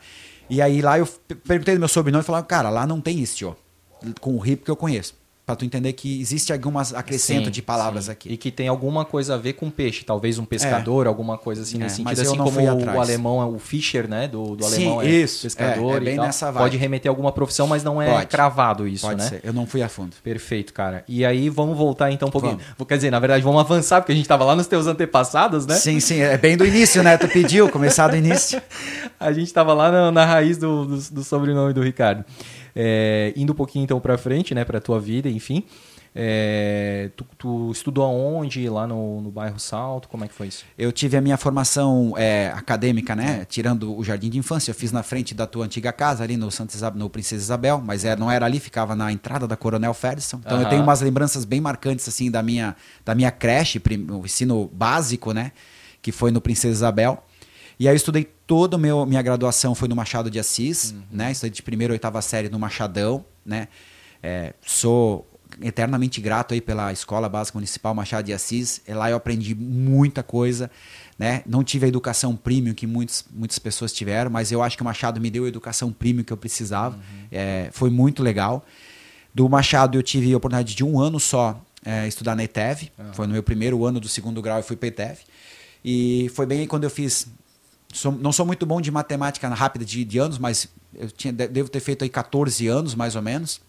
E 0.51 0.61
aí 0.61 0.83
lá 0.83 0.99
eu 0.99 1.07
perguntei 1.47 1.75
do 1.75 1.79
meu 1.79 1.89
sobrenome 1.89 2.23
e 2.23 2.27
falaram, 2.27 2.47
cara, 2.47 2.69
lá 2.71 2.87
não 2.87 3.01
tem 3.01 3.21
isso, 3.21 3.49
ó. 3.49 3.55
Com 4.21 4.35
o 4.35 4.39
RIP 4.39 4.65
que 4.65 4.71
eu 4.71 4.77
conheço. 4.77 5.15
Pra 5.51 5.57
tu 5.57 5.65
entender 5.65 5.95
que 5.95 6.21
existe 6.21 6.53
algumas 6.53 6.95
acrescento 6.95 7.47
sim, 7.47 7.51
de 7.51 7.61
palavras 7.61 8.05
sim. 8.05 8.13
aqui. 8.13 8.33
E 8.33 8.37
que 8.37 8.53
tem 8.53 8.69
alguma 8.69 9.05
coisa 9.05 9.35
a 9.35 9.37
ver 9.37 9.55
com 9.55 9.69
peixe. 9.69 10.05
Talvez 10.05 10.39
um 10.39 10.45
pescador, 10.45 11.07
é. 11.07 11.09
alguma 11.09 11.37
coisa 11.37 11.63
assim 11.63 11.77
é, 11.77 11.81
nesse 11.81 11.97
sentido. 11.97 12.21
Assim 12.21 12.37
como 12.37 12.61
o, 12.61 13.01
alemão 13.01 13.43
é 13.43 13.45
o 13.45 13.59
Fischer, 13.59 14.09
né? 14.09 14.29
Do, 14.29 14.55
do 14.55 14.63
sim, 14.63 14.85
alemão 14.87 15.03
é 15.03 15.09
isso. 15.09 15.43
pescador 15.43 16.07
é, 16.07 16.15
é 16.15 16.53
Pode 16.53 16.77
remeter 16.77 17.11
a 17.11 17.13
alguma 17.13 17.33
profissão, 17.33 17.67
mas 17.67 17.83
não 17.83 18.01
é 18.01 18.13
Pode. 18.13 18.27
cravado 18.29 18.87
isso, 18.87 19.05
Pode 19.05 19.19
né? 19.19 19.29
Ser. 19.29 19.41
Eu 19.43 19.53
não 19.53 19.67
fui 19.67 19.83
a 19.83 19.89
fundo. 19.89 20.15
Perfeito, 20.23 20.73
cara. 20.73 21.03
E 21.09 21.25
aí 21.25 21.49
vamos 21.49 21.77
voltar 21.77 22.13
então 22.13 22.29
um 22.29 22.31
pouquinho. 22.31 22.61
Vamos. 22.79 22.87
Quer 22.87 22.95
dizer, 22.95 23.11
na 23.11 23.19
verdade, 23.19 23.43
vamos 23.43 23.61
avançar, 23.61 24.01
porque 24.01 24.13
a 24.13 24.15
gente 24.15 24.27
estava 24.27 24.45
lá 24.45 24.55
nos 24.55 24.69
teus 24.69 24.87
antepassados, 24.87 25.67
né? 25.67 25.75
Sim, 25.75 25.99
sim. 25.99 26.21
É 26.21 26.39
bem 26.39 26.57
do 26.57 26.65
início, 26.65 27.03
né? 27.03 27.19
Tu 27.19 27.27
pediu, 27.27 27.69
começar 27.69 28.07
do 28.07 28.15
início. 28.17 28.63
a 29.19 29.33
gente 29.33 29.49
estava 29.49 29.75
lá 29.75 29.91
na, 29.91 30.13
na 30.13 30.25
raiz 30.25 30.59
do, 30.59 30.85
do, 30.85 30.97
do 31.11 31.25
sobrenome 31.25 31.73
do 31.73 31.83
Ricardo. 31.83 32.25
É, 32.75 33.33
indo 33.37 33.53
um 33.53 33.57
pouquinho 33.57 33.85
então 33.85 34.01
para 34.01 34.17
frente, 34.19 34.55
né, 34.55 34.65
para 34.65 34.81
tua 34.81 35.01
vida, 35.01 35.29
enfim. 35.29 35.65
É, 36.15 37.11
tu, 37.15 37.25
tu, 37.39 37.71
estudou 37.71 38.05
aonde? 38.05 38.69
Lá 38.69 38.87
no, 38.87 39.21
no, 39.21 39.31
bairro 39.31 39.61
Salto? 39.61 40.09
Como 40.09 40.25
é 40.25 40.29
que 40.29 40.35
foi 40.35 40.49
isso? 40.49 40.65
Eu 40.77 40.91
tive 40.91 41.17
a 41.17 41.21
minha 41.21 41.37
formação 41.37 42.15
é, 42.17 42.49
acadêmica, 42.49 43.15
né? 43.15 43.45
Tirando 43.49 43.97
o 43.97 44.03
jardim 44.03 44.29
de 44.29 44.37
infância, 44.37 44.73
eu 44.73 44.75
fiz 44.75 44.91
na 44.91 45.03
frente 45.03 45.35
da 45.35 45.47
tua 45.47 45.65
antiga 45.65 45.93
casa, 45.93 46.25
ali 46.25 46.37
no, 46.37 46.51
Santa 46.51 46.75
Isabel, 46.75 46.99
no 46.99 47.09
Princesa 47.09 47.43
Isabel, 47.43 47.81
mas 47.85 48.05
é, 48.05 48.17
não 48.17 48.31
era 48.31 48.45
ali, 48.45 48.59
ficava 48.59 48.97
na 48.97 49.13
entrada 49.13 49.47
da 49.47 49.57
Coronel 49.57 49.95
Ferguson. 49.95 50.41
Então 50.45 50.61
eu 50.61 50.69
tenho 50.69 50.83
umas 50.83 51.01
lembranças 51.01 51.45
bem 51.45 51.61
marcantes 51.61 52.09
assim 52.09 52.31
da 52.31 52.43
minha, 52.43 52.75
da 53.05 53.15
minha 53.15 53.31
creche, 53.31 53.81
o 54.11 54.25
ensino 54.25 54.69
básico, 54.73 55.33
né? 55.33 55.53
Que 56.03 56.11
foi 56.11 56.33
no 56.33 56.41
Princesa 56.41 56.75
Isabel. 56.75 57.23
E 57.81 57.89
aí 57.89 57.95
eu 57.95 57.97
estudei 57.97 58.25
toda 58.47 58.77
a 58.77 59.07
minha 59.07 59.23
graduação 59.23 59.75
foi 59.75 59.89
no 59.89 59.97
Machado 59.97 60.31
de 60.31 60.39
Assis, 60.39 60.91
uhum. 60.91 61.03
né? 61.11 61.33
Estudei 61.33 61.51
de 61.51 61.63
primeira 61.63 61.95
a 61.95 61.95
oitava 61.95 62.21
série 62.21 62.51
no 62.51 62.59
Machadão, 62.59 63.25
né? 63.43 63.69
É, 64.23 64.53
sou 64.61 65.27
eternamente 65.63 66.21
grato 66.21 66.53
aí 66.53 66.61
pela 66.61 66.93
Escola 66.93 67.27
Básica 67.27 67.57
Municipal 67.57 67.95
Machado 67.95 68.27
de 68.27 68.35
Assis. 68.35 68.83
É 68.87 68.95
lá 68.95 69.09
eu 69.11 69.17
aprendi 69.17 69.55
muita 69.55 70.23
coisa, 70.23 70.71
né? 71.19 71.43
Não 71.47 71.65
tive 71.65 71.87
a 71.87 71.89
educação 71.89 72.37
premium 72.37 72.75
que 72.75 72.87
muitos, 72.87 73.25
muitas 73.33 73.59
pessoas 73.59 73.95
tiveram, 73.95 74.31
mas 74.31 74.53
eu 74.53 74.63
acho 74.63 74.77
que 74.77 74.83
o 74.83 74.85
Machado 74.85 75.19
me 75.19 75.31
deu 75.31 75.47
a 75.47 75.49
educação 75.49 75.91
premium 75.91 76.23
que 76.23 76.35
eu 76.35 76.37
precisava. 76.37 76.97
Uhum. 76.97 77.27
É, 77.33 77.71
foi 77.73 77.89
muito 77.89 78.23
legal. 78.23 78.63
Do 79.35 79.49
Machado 79.49 79.97
eu 79.97 80.03
tive 80.03 80.31
a 80.35 80.37
oportunidade 80.37 80.75
de 80.75 80.85
um 80.85 81.01
ano 81.01 81.19
só 81.19 81.59
é, 81.83 82.07
estudar 82.07 82.37
na 82.37 82.45
ETEV. 82.45 82.93
Uhum. 82.99 83.15
Foi 83.15 83.27
no 83.27 83.33
meu 83.33 83.43
primeiro 83.43 83.87
ano 83.87 83.99
do 83.99 84.09
segundo 84.09 84.43
grau 84.43 84.61
e 84.61 84.63
fui 84.63 84.77
para 84.77 84.89
ETEV. 84.89 85.21
E 85.83 86.31
foi 86.35 86.45
bem 86.45 86.61
aí 86.61 86.67
quando 86.67 86.85
eu 86.85 86.91
fiz. 86.91 87.27
Sou, 87.93 88.13
não 88.13 88.33
sou 88.33 88.47
muito 88.47 88.65
bom 88.65 88.81
de 88.81 88.91
matemática 88.91 89.49
rápida 89.49 89.85
de, 89.85 90.05
de 90.05 90.19
anos, 90.19 90.39
mas 90.39 90.69
eu 90.95 91.11
tinha, 91.11 91.33
devo 91.33 91.69
ter 91.69 91.81
feito 91.81 92.03
aí 92.03 92.09
14 92.09 92.67
anos 92.69 92.95
mais 92.95 93.17
ou 93.17 93.23
menos. 93.23 93.61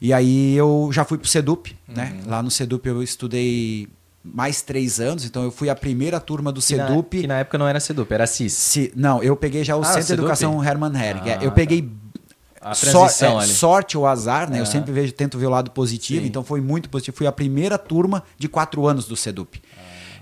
E 0.00 0.12
aí 0.12 0.56
eu 0.56 0.88
já 0.92 1.04
fui 1.04 1.18
pro 1.18 1.28
Sedup, 1.28 1.76
né? 1.86 2.04
uhum. 2.04 2.16
né? 2.16 2.22
Lá 2.26 2.42
no 2.42 2.50
Sedup 2.50 2.88
eu 2.88 3.02
estudei 3.02 3.88
mais 4.24 4.62
três 4.62 5.00
anos, 5.00 5.24
então 5.24 5.42
eu 5.42 5.50
fui 5.50 5.68
a 5.68 5.74
primeira 5.74 6.18
turma 6.18 6.50
do 6.50 6.60
Sedup. 6.60 7.20
Que 7.20 7.26
na, 7.26 7.38
época 7.38 7.58
não 7.58 7.68
era 7.68 7.78
Sedup, 7.80 8.12
era 8.12 8.26
CIS. 8.26 8.52
Se, 8.52 8.92
não, 8.96 9.22
eu 9.22 9.36
peguei 9.36 9.62
já 9.62 9.76
o 9.76 9.80
ah, 9.80 9.84
Centro 9.84 10.06
de 10.06 10.12
Educação 10.14 10.64
Hermann 10.64 10.96
Hering. 10.96 11.28
É, 11.28 11.34
ah, 11.34 11.38
eu 11.42 11.52
peguei 11.52 11.90
tá. 12.58 12.74
so, 12.74 13.04
é, 13.04 13.46
sorte 13.46 13.98
ou 13.98 14.06
azar, 14.06 14.50
né? 14.50 14.60
Eu 14.60 14.66
sempre 14.66 14.92
vejo, 14.92 15.12
tento 15.12 15.38
ver 15.38 15.46
o 15.46 15.50
lado 15.50 15.70
positivo, 15.70 16.22
Sim. 16.22 16.28
então 16.28 16.42
foi 16.42 16.60
muito 16.60 16.88
positivo. 16.88 17.16
Fui 17.16 17.26
a 17.26 17.32
primeira 17.32 17.76
turma 17.76 18.22
de 18.38 18.48
quatro 18.48 18.86
anos 18.86 19.06
do 19.06 19.16
Sedup. 19.16 19.60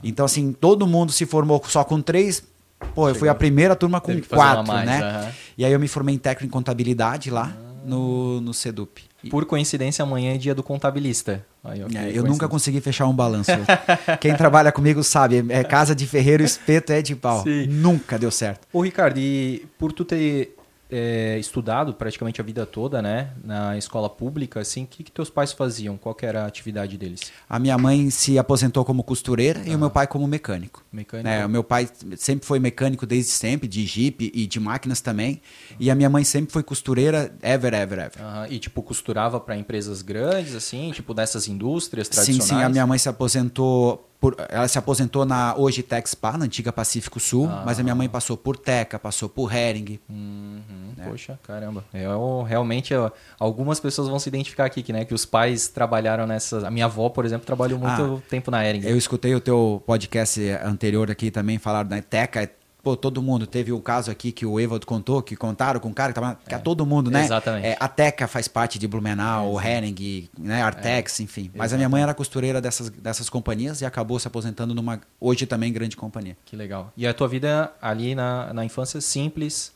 Então, 0.03 0.25
assim, 0.25 0.53
todo 0.53 0.87
mundo 0.87 1.13
se 1.13 1.27
formou 1.27 1.63
só 1.67 1.85
com 1.85 2.01
três. 2.01 2.43
Pô, 2.79 2.87
Chegou. 2.87 3.09
eu 3.09 3.15
fui 3.15 3.29
a 3.29 3.35
primeira 3.35 3.75
turma 3.75 4.01
com 4.01 4.21
quatro, 4.23 4.67
mais, 4.67 4.87
né? 4.87 5.01
Uhum. 5.03 5.31
E 5.59 5.65
aí 5.65 5.73
eu 5.73 5.81
me 5.81 5.89
formei 5.89 6.15
em 6.15 6.19
técnico 6.19 6.47
em 6.47 6.51
contabilidade 6.51 7.31
lá 7.31 7.53
ah. 7.53 7.81
no, 7.85 8.41
no 8.41 8.55
Sedup. 8.55 9.09
Por 9.31 9.45
coincidência, 9.47 10.03
amanhã 10.03 10.35
é 10.35 10.39
dia 10.39 10.55
do 10.55 10.63
contabilista. 10.63 11.45
Aí, 11.65 11.83
okay, 11.83 12.01
é, 12.01 12.17
eu 12.17 12.23
nunca 12.23 12.49
consegui 12.49 12.81
fechar 12.81 13.07
um 13.07 13.13
balanço. 13.13 13.51
Quem 14.21 14.35
trabalha 14.37 14.71
comigo 14.71 15.03
sabe, 15.03 15.45
é 15.49 15.65
casa 15.65 15.95
de 15.95 16.07
ferreiro, 16.07 16.43
espeto 16.45 16.93
é 16.93 17.03
de 17.03 17.17
pau. 17.17 17.43
Sim. 17.43 17.67
Nunca 17.67 18.17
deu 18.17 18.31
certo. 18.31 18.67
Ô, 18.73 18.81
Ricardo, 18.81 19.19
e 19.19 19.67
por 19.77 19.93
tu 19.93 20.05
ter 20.05 20.55
é, 20.91 21.39
estudado 21.39 21.93
praticamente 21.93 22.41
a 22.41 22.45
vida 22.45 22.65
toda, 22.65 23.03
né, 23.03 23.31
na 23.45 23.77
escola 23.77 24.09
pública, 24.09 24.61
assim, 24.61 24.85
o 24.85 24.87
que, 24.87 25.05
que 25.05 25.13
teus 25.13 25.29
pais 25.29 25.53
faziam? 25.53 25.97
Qual 25.97 26.17
era 26.23 26.45
a 26.45 26.47
atividade 26.47 26.97
deles? 26.97 27.21
A 27.49 27.59
minha 27.59 27.77
mãe 27.77 28.11
se 28.11 28.39
aposentou 28.39 28.85
como 28.85 29.03
costureira 29.03 29.61
ah. 29.65 29.69
e 29.69 29.75
o 29.75 29.79
meu 29.79 29.91
pai 29.91 30.07
como 30.07 30.27
mecânico. 30.27 30.83
Mecânico. 30.91 31.29
É, 31.29 31.45
o 31.45 31.49
meu 31.49 31.63
pai 31.63 31.89
sempre 32.17 32.47
foi 32.47 32.59
mecânico 32.59 33.07
desde 33.07 33.33
sempre, 33.33 33.69
de 33.69 33.85
Jeep 33.85 34.31
e 34.35 34.47
de 34.47 34.59
máquinas 34.59 35.01
também. 35.01 35.43
E 35.79 35.91
a 35.91 35.95
minha 35.95 36.09
mãe 36.09 36.25
sempre 36.25 36.53
foi 36.53 36.63
costureira, 36.63 37.33
ever, 37.43 37.75
ever, 37.75 37.99
ever. 37.99 38.51
E 38.51 38.59
tipo, 38.59 38.83
costurava 38.83 39.39
para 39.39 39.57
empresas 39.57 40.01
grandes, 40.01 40.55
assim, 40.55 40.91
tipo 40.93 41.13
dessas 41.13 41.49
indústrias 41.49 42.09
tradicionais? 42.09 42.49
Sim, 42.49 42.57
sim. 42.57 42.63
A 42.63 42.69
minha 42.69 42.87
mãe 42.87 42.99
se 42.99 43.09
aposentou 43.09 44.08
por, 44.21 44.35
ela 44.49 44.67
se 44.67 44.77
aposentou 44.77 45.25
na 45.25 45.55
hoje 45.57 45.83
Texpa, 45.83 46.37
na 46.37 46.45
antiga 46.45 46.73
Pacífico 46.73 47.21
Sul, 47.21 47.49
ah. 47.49 47.63
mas 47.65 47.79
a 47.79 47.83
minha 47.85 47.95
mãe 47.95 48.09
passou 48.09 48.37
por 48.37 48.57
Teca, 48.57 48.99
passou 48.99 49.29
por 49.29 49.55
Hering. 49.55 50.01
Uhum, 50.09 50.61
né? 50.97 51.07
Poxa, 51.09 51.39
caramba. 51.45 51.85
Eu, 51.95 52.43
realmente, 52.43 52.93
eu, 52.93 53.13
algumas 53.39 53.79
pessoas 53.79 54.09
vão 54.09 54.19
se 54.19 54.29
identificar 54.29 54.65
aqui, 54.65 54.83
que, 54.83 54.93
né, 54.93 55.05
que 55.05 55.15
os 55.15 55.25
pais 55.25 55.69
trabalharam 55.69 56.27
nessas. 56.27 56.65
A 56.65 56.71
minha 56.71 56.87
avó, 56.87 57.09
por 57.09 57.25
exemplo, 57.25 57.47
trabalhou 57.47 57.79
muito 57.79 58.21
ah, 58.21 58.29
tempo 58.29 58.51
na 58.51 58.65
Hering. 58.65 58.85
Eu 58.85 58.97
escutei 58.97 59.35
o 59.35 59.41
teu 59.41 59.83
podcast 59.87 60.41
anterior 60.65 61.11
aqui 61.11 61.31
também, 61.31 61.59
falar 61.59 61.85
da 61.85 62.03
Teca. 62.03 62.51
Pô, 62.83 62.97
todo 62.97 63.21
mundo. 63.21 63.47
Teve 63.47 63.73
um 63.73 63.81
caso 63.81 64.11
aqui 64.11 64.31
que 64.31 64.47
o 64.47 64.59
Evald 64.59 64.87
contou, 64.87 65.21
que 65.21 65.35
contaram 65.35 65.81
com 65.81 65.89
um 65.89 65.93
cara 65.93 66.13
que 66.13 66.21
tava. 66.21 66.39
Que 66.49 66.55
é, 66.55 66.59
todo 66.59 66.87
mundo, 66.87 67.11
né? 67.11 67.25
Exatamente. 67.25 67.67
É, 67.67 67.77
a 67.79 67.89
Teca 67.89 68.29
faz 68.29 68.47
parte 68.47 68.79
de 68.79 68.87
Blumenau, 68.87 69.47
é, 69.47 69.49
o 69.49 69.61
Hering, 69.61 70.29
né? 70.39 70.63
Artex, 70.63 71.19
é, 71.19 71.23
enfim. 71.25 71.41
Exatamente. 71.43 71.59
Mas 71.59 71.73
a 71.73 71.77
minha 71.77 71.89
mãe 71.89 72.03
era 72.03 72.15
costureira 72.15 72.61
dessas, 72.61 72.89
dessas 72.89 73.29
companhias 73.29 73.81
e 73.81 73.85
acabou 73.85 74.19
se 74.19 74.29
aposentando 74.29 74.75
numa, 74.75 75.01
hoje 75.21 75.45
também, 75.45 75.73
grande 75.73 75.97
companhia. 75.97 76.37
Que 76.45 76.55
legal. 76.55 76.93
E 76.97 77.07
a 77.07 77.13
tua 77.13 77.27
vida 77.27 77.73
ali 77.83 78.15
na, 78.15 78.53
na 78.55 78.65
infância 78.65 79.01
simples? 79.01 79.73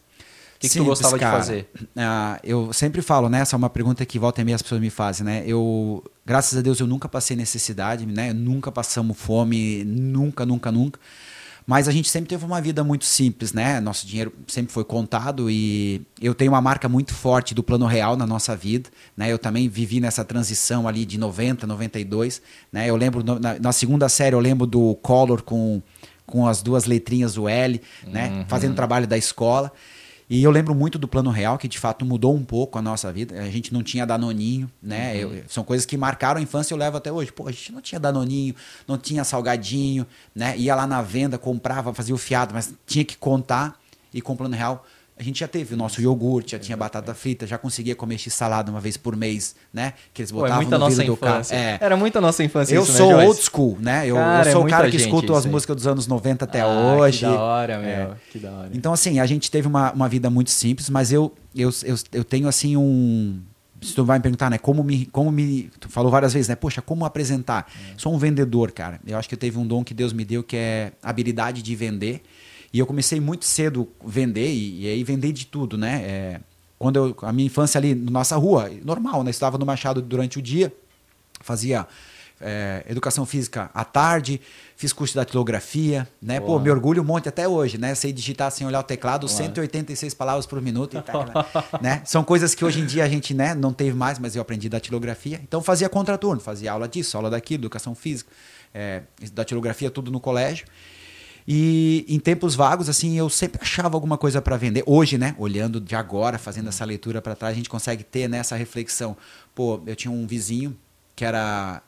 O 0.57 0.61
que, 0.61 0.69
que 0.69 0.79
tu 0.79 0.85
gostava 0.85 1.19
cara, 1.19 1.33
de 1.33 1.45
fazer? 1.45 1.71
Uh, 1.75 2.39
eu 2.45 2.73
sempre 2.73 3.03
falo, 3.03 3.29
né? 3.29 3.41
Essa 3.41 3.57
é 3.57 3.59
uma 3.59 3.69
pergunta 3.69 4.07
que 4.07 4.17
volta 4.17 4.41
e 4.41 4.45
meia 4.45 4.55
as 4.55 4.63
pessoas 4.63 4.81
me 4.81 4.91
fazem, 4.91 5.27
né? 5.27 5.43
Eu, 5.45 6.05
graças 6.25 6.57
a 6.57 6.63
Deus, 6.63 6.79
eu 6.79 6.87
nunca 6.87 7.09
passei 7.09 7.37
necessidade, 7.37 8.07
né? 8.07 8.33
Nunca 8.33 8.71
passamos 8.71 9.19
fome, 9.19 9.83
nunca, 9.85 10.47
nunca, 10.47 10.71
nunca. 10.71 11.01
Mas 11.67 11.89
a 11.89 11.93
gente 11.93 12.09
sempre 12.09 12.29
teve 12.29 12.45
uma 12.45 12.61
vida 12.61 12.83
muito 12.83 13.05
simples, 13.05 13.53
né? 13.53 13.81
Nosso 13.81 14.07
dinheiro 14.07 14.33
sempre 14.47 14.73
foi 14.73 14.85
contado 14.85 15.51
e 15.51 16.03
eu 16.21 16.35
tenho 16.35 16.53
uma 16.53 16.61
marca 16.61 16.89
muito 16.89 17.15
forte 17.15 17.55
do 17.55 17.63
plano 17.63 17.87
real 17.87 18.17
na 18.17 18.27
nossa 18.27 18.57
vida, 18.57 18.91
né? 19.17 19.33
Eu 19.33 19.39
também 19.39 19.69
vivi 19.69 20.01
nessa 20.01 20.25
transição 20.25 20.89
ali 20.89 21.05
de 21.05 21.19
90, 21.19 21.67
92, 21.67 22.43
né? 22.73 22.89
Eu 22.89 22.97
lembro 22.97 23.23
na, 23.23 23.59
na 23.59 23.73
segunda 23.73 24.09
série 24.09 24.35
eu 24.35 24.41
lembro 24.41 24.67
do 24.67 24.95
Collor 24.97 25.43
com 25.43 25.83
com 26.25 26.47
as 26.47 26.63
duas 26.63 26.87
letrinhas 26.87 27.35
do 27.35 27.49
L, 27.49 27.81
né? 28.07 28.29
Uhum. 28.31 28.45
Fazendo 28.49 28.75
trabalho 28.75 29.07
da 29.07 29.19
escola. 29.19 29.71
E 30.29 30.43
eu 30.43 30.51
lembro 30.51 30.75
muito 30.75 30.99
do 30.99 31.07
Plano 31.07 31.31
Real, 31.31 31.59
que 31.59 31.69
de 31.69 31.79
fato 31.79 32.05
mudou 32.05 32.35
um 32.35 32.45
pouco 32.45 32.79
a 32.79 32.83
nossa 32.83 33.13
vida. 33.13 33.41
A 33.41 33.51
gente 33.51 33.73
não 33.73 33.83
tinha 33.83 34.07
Danoninho, 34.07 34.71
né? 34.83 35.13
Uhum. 35.25 35.35
Eu, 35.35 35.45
são 35.49 35.65
coisas 35.65 35.85
que 35.85 35.97
marcaram 35.97 36.39
a 36.41 36.43
infância 36.43 36.73
e 36.73 36.75
eu 36.75 36.79
levo 36.79 36.97
até 36.97 37.13
hoje. 37.13 37.31
Pô, 37.33 37.49
a 37.49 37.53
gente 37.53 37.73
não 37.73 37.81
tinha 37.81 38.01
Danoninho, 38.01 38.55
não 38.87 38.97
tinha 38.97 39.25
Salgadinho, 39.25 40.07
né? 40.35 40.57
Ia 40.57 40.75
lá 40.75 40.87
na 40.87 41.03
venda, 41.03 41.37
comprava, 41.37 41.93
fazia 41.93 42.15
o 42.15 42.19
fiado, 42.19 42.55
mas 42.55 42.73
tinha 42.87 43.05
que 43.05 43.17
contar. 43.17 43.79
E 44.15 44.21
com 44.21 44.35
o 44.35 44.37
Plano 44.37 44.55
Real, 44.55 44.87
a 45.23 45.25
gente 45.25 45.39
já 45.39 45.47
teve 45.47 45.75
o 45.75 45.77
nosso 45.77 46.03
iogurte, 46.03 46.51
já 46.53 46.59
tinha 46.59 46.77
batata 46.77 47.15
frita, 47.15 47.47
já 47.47 47.57
conseguia 47.57 47.95
comer 47.95 48.19
x-salada 48.19 48.73
uma 48.73 48.81
vez 48.81 48.97
por 48.97 49.15
mês, 49.15 49.55
né? 49.73 49.95
Que 50.13 50.23
eles 50.23 50.33
botavam 50.33 50.57
Pô, 50.57 50.63
é 50.63 50.65
muita 50.65 50.79
no 50.79 50.85
nossa 50.85 51.05
infância. 51.05 51.55
É. 51.55 51.79
Era 51.81 51.97
muita 51.97 52.21
nossa 52.21 52.43
infância 52.43 52.75
Eu 52.75 52.83
isso, 52.83 52.93
sou 52.93 53.17
né, 53.17 53.25
old 53.25 53.41
school, 53.41 53.79
né? 53.81 54.05
Eu, 54.05 54.17
cara, 54.17 54.49
eu 54.49 54.53
sou 54.53 54.63
é 54.63 54.65
o 54.65 54.69
cara 54.69 54.91
que 54.91 54.97
escuta 54.97 55.39
as 55.39 55.47
músicas 55.47 55.77
dos 55.77 55.87
anos 55.87 56.09
90 56.09 56.45
até 56.45 56.63
ah, 56.63 56.67
hoje. 56.67 57.21
Que 57.21 57.25
da 57.25 57.41
hora, 57.41 57.79
meu. 57.79 57.89
É. 57.89 58.11
Que 58.33 58.39
da 58.41 58.51
hora. 58.51 58.71
Então, 58.75 58.93
assim, 58.93 59.21
a 59.21 59.27
gente 59.27 59.49
teve 59.49 59.69
uma, 59.69 59.93
uma 59.93 60.09
vida 60.09 60.29
muito 60.29 60.51
simples, 60.51 60.91
mas 60.91 61.13
eu, 61.13 61.33
eu, 61.55 61.71
eu, 61.85 61.97
eu 62.13 62.25
tenho, 62.25 62.49
assim, 62.49 62.77
um... 62.77 63.41
Se 63.81 63.95
tu 63.95 64.05
vai 64.05 64.19
me 64.19 64.23
perguntar, 64.23 64.51
né? 64.51 64.59
Como 64.59 64.83
me, 64.83 65.07
como 65.07 65.31
me... 65.31 65.71
Tu 65.79 65.89
falou 65.89 66.11
várias 66.11 66.33
vezes, 66.33 66.49
né? 66.49 66.57
Poxa, 66.57 66.83
como 66.83 67.05
apresentar? 67.05 67.71
É. 67.93 67.95
Sou 67.97 68.13
um 68.13 68.19
vendedor, 68.19 68.73
cara. 68.73 68.99
Eu 69.07 69.17
acho 69.17 69.29
que 69.29 69.37
eu 69.37 69.39
teve 69.39 69.57
um 69.57 69.67
dom 69.67 69.85
que 69.85 69.95
Deus 69.95 70.13
me 70.13 70.25
deu, 70.25 70.43
que 70.43 70.57
é 70.57 70.93
habilidade 71.01 71.63
de 71.63 71.77
vender. 71.77 72.23
E 72.73 72.79
eu 72.79 72.87
comecei 72.87 73.21
muito 73.21 73.45
cedo 73.45 73.89
a 74.01 74.09
vender, 74.09 74.51
e, 74.51 74.83
e 74.83 74.89
aí 74.89 75.05
vender 75.05 75.33
de 75.33 75.47
tudo, 75.47 75.77
né? 75.77 76.03
É, 76.05 76.41
quando 76.79 76.97
eu, 76.97 77.17
a 77.23 77.33
minha 77.33 77.47
infância 77.47 77.79
ali 77.79 77.95
na 77.95 78.11
nossa 78.11 78.37
rua, 78.37 78.71
normal, 78.85 79.23
né? 79.23 79.31
Estava 79.31 79.59
no 79.59 79.67
Machado 79.67 80.01
durante 80.01 80.39
o 80.39 80.43
dia, 80.43 80.73
fazia 81.41 81.87
é, 82.43 82.85
educação 82.89 83.25
física 83.25 83.71
à 83.73 83.85
tarde, 83.85 84.41
fiz 84.77 84.93
curso 84.93 85.13
de 85.13 85.19
datilografia, 85.19 86.09
né? 86.21 86.41
Boa. 86.41 86.59
Pô, 86.59 86.65
me 86.65 86.71
orgulho 86.71 87.01
um 87.01 87.05
monte 87.05 87.29
até 87.29 87.47
hoje, 87.47 87.79
né? 87.79 87.95
Sei 87.95 88.13
digitar 88.13 88.51
sem 88.51 88.67
olhar 88.67 88.81
o 88.81 88.83
teclado, 88.83 89.27
Boa. 89.27 89.37
186 89.37 90.13
palavras 90.15 90.45
por 90.45 90.61
minuto, 90.61 91.01
tá, 91.03 91.47
né? 91.81 92.03
São 92.05 92.25
coisas 92.25 92.55
que 92.55 92.65
hoje 92.65 92.81
em 92.81 92.87
dia 92.87 93.05
a 93.05 93.09
gente, 93.09 93.33
né, 93.33 93.55
não 93.55 93.73
teve 93.73 93.97
mais, 93.97 94.19
mas 94.19 94.35
eu 94.35 94.43
aprendi 94.43 94.69
datilografia. 94.69 95.41
Então 95.43 95.63
fazia 95.63 95.89
contraturno, 95.89 96.41
fazia 96.41 96.73
aula 96.73 96.89
disso, 96.89 97.17
aula 97.17 97.31
daquilo, 97.31 97.63
educação 97.63 97.95
física, 97.95 98.31
é, 98.75 99.03
datilografia 99.33 99.91
tudo 99.91 100.11
no 100.11 100.19
colégio. 100.19 100.67
E 101.47 102.05
em 102.09 102.21
tempos 102.21 102.55
vagos, 102.55 102.89
assim, 102.89 103.19
eu 103.19 103.29
sempre 103.29 103.61
achava 103.61 103.97
alguma 103.97 104.17
coisa 104.17 104.41
para 104.41 104.57
vender. 104.57 104.83
Hoje, 104.87 105.19
né, 105.19 105.35
olhando 105.39 105.81
de 105.81 105.95
agora, 105.95 106.39
fazendo 106.39 106.69
essa 106.69 106.85
leitura 106.85 107.21
para 107.21 107.35
trás, 107.35 107.53
a 107.53 107.57
gente 107.57 107.69
consegue 107.69 108.05
ter 108.05 108.29
nessa 108.29 108.55
né, 108.55 108.61
reflexão. 108.61 109.17
Pô, 109.55 109.81
eu 109.87 109.97
tinha 109.97 110.13
um 110.13 110.27
vizinho 110.27 110.77
que 111.17 111.25
era 111.25 111.83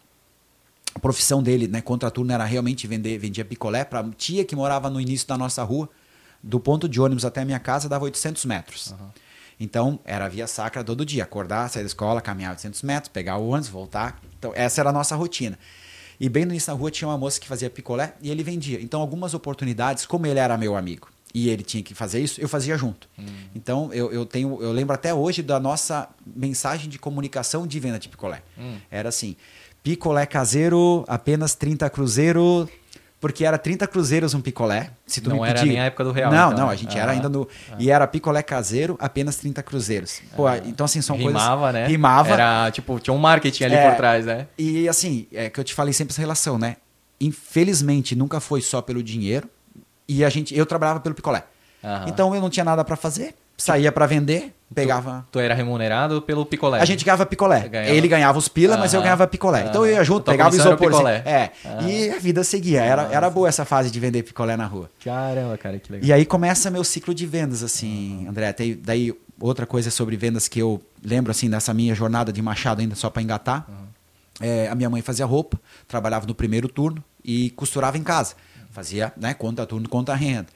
a 0.95 0.99
profissão 0.99 1.43
dele, 1.43 1.67
né, 1.67 1.81
contraturno 1.81 2.33
era 2.33 2.45
realmente 2.45 2.87
vender, 2.87 3.19
vendia 3.19 3.45
picolé 3.45 3.85
para 3.85 4.05
tia 4.17 4.45
que 4.45 4.55
morava 4.55 4.89
no 4.89 5.01
início 5.01 5.27
da 5.27 5.37
nossa 5.37 5.63
rua, 5.65 5.89
do 6.43 6.61
ponto 6.61 6.89
de 6.89 7.01
ônibus 7.01 7.25
até 7.25 7.41
a 7.41 7.45
minha 7.45 7.59
casa 7.59 7.89
dava 7.89 8.05
800 8.05 8.45
metros. 8.45 8.93
Uhum. 8.93 9.09
Então, 9.59 10.01
era 10.05 10.29
via 10.29 10.47
sacra 10.47 10.83
todo 10.83 11.05
dia, 11.05 11.23
acordar, 11.23 11.69
sair 11.71 11.83
da 11.83 11.87
escola, 11.87 12.21
caminhar 12.21 12.53
800 12.53 12.83
metros, 12.83 13.09
pegar 13.09 13.37
o 13.37 13.49
ônibus, 13.49 13.69
voltar. 13.69 14.21
Então, 14.39 14.53
essa 14.55 14.81
era 14.81 14.91
a 14.91 14.93
nossa 14.93 15.15
rotina. 15.15 15.59
E 16.19 16.29
bem 16.29 16.45
no 16.45 16.53
início 16.53 16.73
da 16.73 16.79
rua 16.79 16.91
tinha 16.91 17.09
uma 17.09 17.19
moça 17.19 17.41
que 17.41 17.49
fazia 17.49 17.69
picolé 17.69 18.15
e 18.23 18.31
ele 18.31 18.43
vendia. 18.43 18.81
Então, 18.81 19.01
algumas 19.01 19.35
oportunidades, 19.35 20.07
como 20.07 20.27
ele 20.27 20.39
era 20.39 20.57
meu 20.57 20.77
amigo, 20.77 21.09
e 21.35 21.49
ele 21.49 21.65
tinha 21.65 21.83
que 21.83 21.95
fazer 21.95 22.21
isso, 22.21 22.41
eu 22.41 22.49
fazia 22.49 22.79
junto. 22.79 23.09
Então 23.55 23.93
eu, 23.93 24.13
eu 24.13 24.25
tenho, 24.25 24.63
eu 24.63 24.71
lembro 24.71 24.95
até 24.95 25.13
hoje 25.13 25.43
da 25.43 25.59
nossa 25.59 26.09
mensagem 26.25 26.89
de 26.89 26.97
comunicação 26.97 27.67
de 27.67 27.81
venda 27.81 27.99
de 27.99 28.09
picolé. 28.09 28.41
Era 28.89 29.09
assim: 29.09 29.35
picolé 29.83 30.27
caseiro, 30.27 31.05
apenas 31.09 31.57
30 31.57 31.91
cruzeiro, 31.91 32.69
porque 33.25 33.43
era 33.47 33.57
30 33.57 33.87
cruzeiros 33.87 34.35
um 34.35 34.41
picolé. 34.43 34.91
Se 35.07 35.19
tu 35.19 35.31
Não 35.31 35.41
me 35.41 35.49
era 35.49 35.59
pedir- 35.59 35.71
nem 35.73 35.81
a 35.81 35.85
época 35.85 36.05
do 36.05 36.13
real, 36.13 36.31
Não, 36.31 36.49
então, 36.49 36.59
não, 36.59 36.67
né? 36.67 36.73
a 36.75 36.77
gente 36.77 36.99
era 36.99 37.11
Ah. 37.11 37.15
ainda 37.15 37.27
no 37.27 37.49
e 37.79 37.91
era 37.91 38.07
picolé 38.07 38.43
caseiro, 38.43 38.99
apenas 39.01 39.37
30 39.37 39.63
cruzeiros. 39.63 40.21
Pô, 40.37 40.45
então 40.67 40.85
assim 40.85 41.01
são 41.01 41.17
Rimava, 41.17 41.57
coisas 41.63 41.73
né? 41.73 41.87
Rimava. 41.87 42.35
Era, 42.35 42.71
tipo, 42.71 43.01
tinha 43.01 43.15
um 43.15 43.19
marketing 43.19 43.65
ali 43.65 43.75
É. 43.77 43.89
por 43.89 43.97
trás, 43.97 44.27
né? 44.27 44.47
E 44.59 44.87
assim, 44.91 45.27
é 45.33 45.49
que 45.49 45.59
eu 45.59 45.65
te 45.65 45.73
falei 45.73 45.95
sempre 45.95 46.13
essa 46.13 46.21
relação, 46.21 46.59
né? 46.59 46.77
Infelizmente 47.19 48.15
nunca 48.15 48.41
foi 48.41 48.61
só 48.61 48.83
pelo 48.83 49.03
dinheiro 49.03 49.49
e 50.07 50.23
a 50.23 50.29
gente 50.29 50.55
eu 50.55 50.67
trabalhava 50.67 51.01
pelo 51.01 51.15
picolé. 51.15 51.45
Então 52.07 52.35
eu 52.35 52.43
não 52.43 52.51
tinha 52.51 52.65
nada 52.65 52.85
para 52.85 52.95
fazer, 52.97 53.35
saía 53.57 53.91
para 53.91 54.05
vender, 54.05 54.55
pegava 54.75 55.27
Tu 55.31 55.39
era 55.39 55.55
remunerado 55.55 56.21
pelo 56.23 56.45
picolé. 56.45 56.81
a 56.81 56.85
gente 56.85 57.05
ganhava 57.05 57.25
picolé. 57.25 57.69
Ganhava. 57.69 57.91
Ele 57.91 58.09
ganhava 58.09 58.39
os 58.39 58.49
pila, 58.49 58.77
mas 58.77 58.93
eu 58.93 59.01
ganhava 59.01 59.27
picolé. 59.27 59.67
Então 59.69 59.87
eu 59.87 59.93
ia 59.95 60.05
junto, 60.05 60.25
pegava 60.25 60.51
comissão 60.51 60.73
era 60.73 60.81
o 60.81 60.85
isopor. 60.85 61.05
assim. 61.05 61.23
picolé. 61.23 61.53
É. 61.81 61.85
E 61.85 62.11
a 62.11 62.19
vida 62.19 62.45
seguia. 62.45 62.83
Era, 62.83 63.03
era 63.13 63.31
boa 63.31 63.49
essa 63.49 63.65
fase 63.65 63.91
de 63.91 64.01
vender 64.01 64.23
picolé 64.23 64.57
na 64.57 64.67
rua. 64.67 64.91
Caramba, 65.03 65.57
cara, 65.57 65.79
que 65.79 65.93
legal. 65.93 66.09
E 66.09 66.13
aí 66.13 66.25
começa 66.25 66.71
meu 66.71 66.85
ciclo 66.85 67.15
de 67.15 67.27
vendas, 67.27 67.63
assim, 67.63 68.27
André. 68.29 68.53
Tem, 68.53 68.79
daí 68.83 69.15
outra 69.41 69.67
coisa 69.67 69.91
sobre 69.91 70.17
vendas 70.17 70.49
que 70.49 70.61
eu 70.61 70.81
lembro, 71.03 71.31
assim, 71.31 71.49
dessa 71.49 71.73
minha 71.75 71.95
jornada 71.95 72.33
de 72.33 72.41
Machado 72.41 72.81
ainda 72.81 72.95
só 72.95 73.11
para 73.11 73.23
engatar. 73.23 73.67
É, 74.41 74.69
a 74.69 74.75
minha 74.75 74.91
mãe 74.91 75.01
fazia 75.01 75.25
roupa, 75.25 75.61
trabalhava 75.87 76.27
no 76.27 76.35
primeiro 76.35 76.69
turno 76.69 77.03
e 77.25 77.51
costurava 77.51 77.97
em 77.97 78.03
casa. 78.03 78.35
Fazia, 78.71 79.13
né, 79.17 79.33
conta 79.33 79.65
turno, 79.65 79.89
conta 79.89 80.15
renda. 80.15 80.49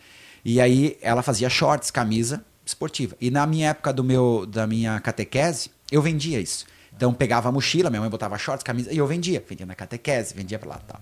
E 0.44 0.61
aí 0.61 0.96
ela 1.00 1.22
fazia 1.22 1.48
shorts, 1.48 1.90
camisa 1.90 2.44
esportiva. 2.68 3.16
E 3.20 3.31
na 3.31 3.46
minha 3.46 3.70
época 3.70 3.92
do 3.92 4.04
meu, 4.04 4.46
da 4.46 4.66
minha 4.66 5.00
catequese, 5.00 5.70
eu 5.90 6.02
vendia 6.02 6.40
isso. 6.40 6.66
Então 6.94 7.14
pegava 7.14 7.48
a 7.48 7.52
mochila, 7.52 7.90
minha 7.90 8.00
mãe 8.00 8.11
botava 8.11 8.37
shorts, 8.37 8.62
camisa, 8.62 8.92
e 8.92 8.98
eu 8.98 9.07
vendia. 9.07 9.42
Vendia 9.48 9.66
na 9.66 9.74
catequese, 9.74 10.35
vendia 10.35 10.59
pra 10.59 10.70
lá 10.70 10.81
e 10.83 10.87
tal. 10.87 11.00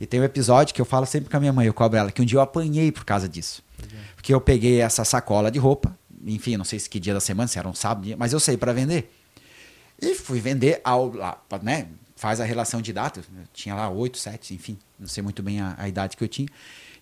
E 0.00 0.06
tem 0.06 0.20
um 0.20 0.24
episódio 0.24 0.74
que 0.74 0.80
eu 0.80 0.84
falo 0.84 1.06
sempre 1.06 1.30
com 1.30 1.36
a 1.36 1.40
minha 1.40 1.52
mãe, 1.52 1.66
eu 1.66 1.74
cobro 1.74 1.98
ela, 1.98 2.10
que 2.10 2.20
um 2.20 2.24
dia 2.24 2.38
eu 2.38 2.42
apanhei 2.42 2.92
por 2.92 3.04
causa 3.04 3.28
disso. 3.28 3.62
Porque 4.14 4.32
eu 4.32 4.40
peguei 4.40 4.80
essa 4.80 5.04
sacola 5.04 5.50
de 5.50 5.58
roupa, 5.58 5.96
enfim, 6.24 6.56
não 6.56 6.64
sei 6.64 6.78
se 6.78 6.88
que 6.90 6.98
dia 6.98 7.14
da 7.14 7.20
semana, 7.20 7.46
se 7.48 7.58
era 7.58 7.68
um 7.68 7.74
sábado, 7.74 8.14
mas 8.18 8.32
eu 8.32 8.40
sei 8.40 8.56
para 8.56 8.72
vender. 8.72 9.10
E 10.00 10.14
fui 10.14 10.40
vender 10.40 10.80
ao 10.84 11.12
lá, 11.12 11.40
né? 11.62 11.88
Faz 12.14 12.40
a 12.40 12.44
relação 12.44 12.82
de 12.82 12.92
datas. 12.92 13.24
Tinha 13.52 13.74
lá 13.74 13.88
oito, 13.88 14.18
sete, 14.18 14.54
enfim, 14.54 14.78
não 14.98 15.06
sei 15.06 15.22
muito 15.22 15.42
bem 15.42 15.60
a, 15.60 15.74
a 15.78 15.88
idade 15.88 16.16
que 16.16 16.24
eu 16.24 16.28
tinha. 16.28 16.48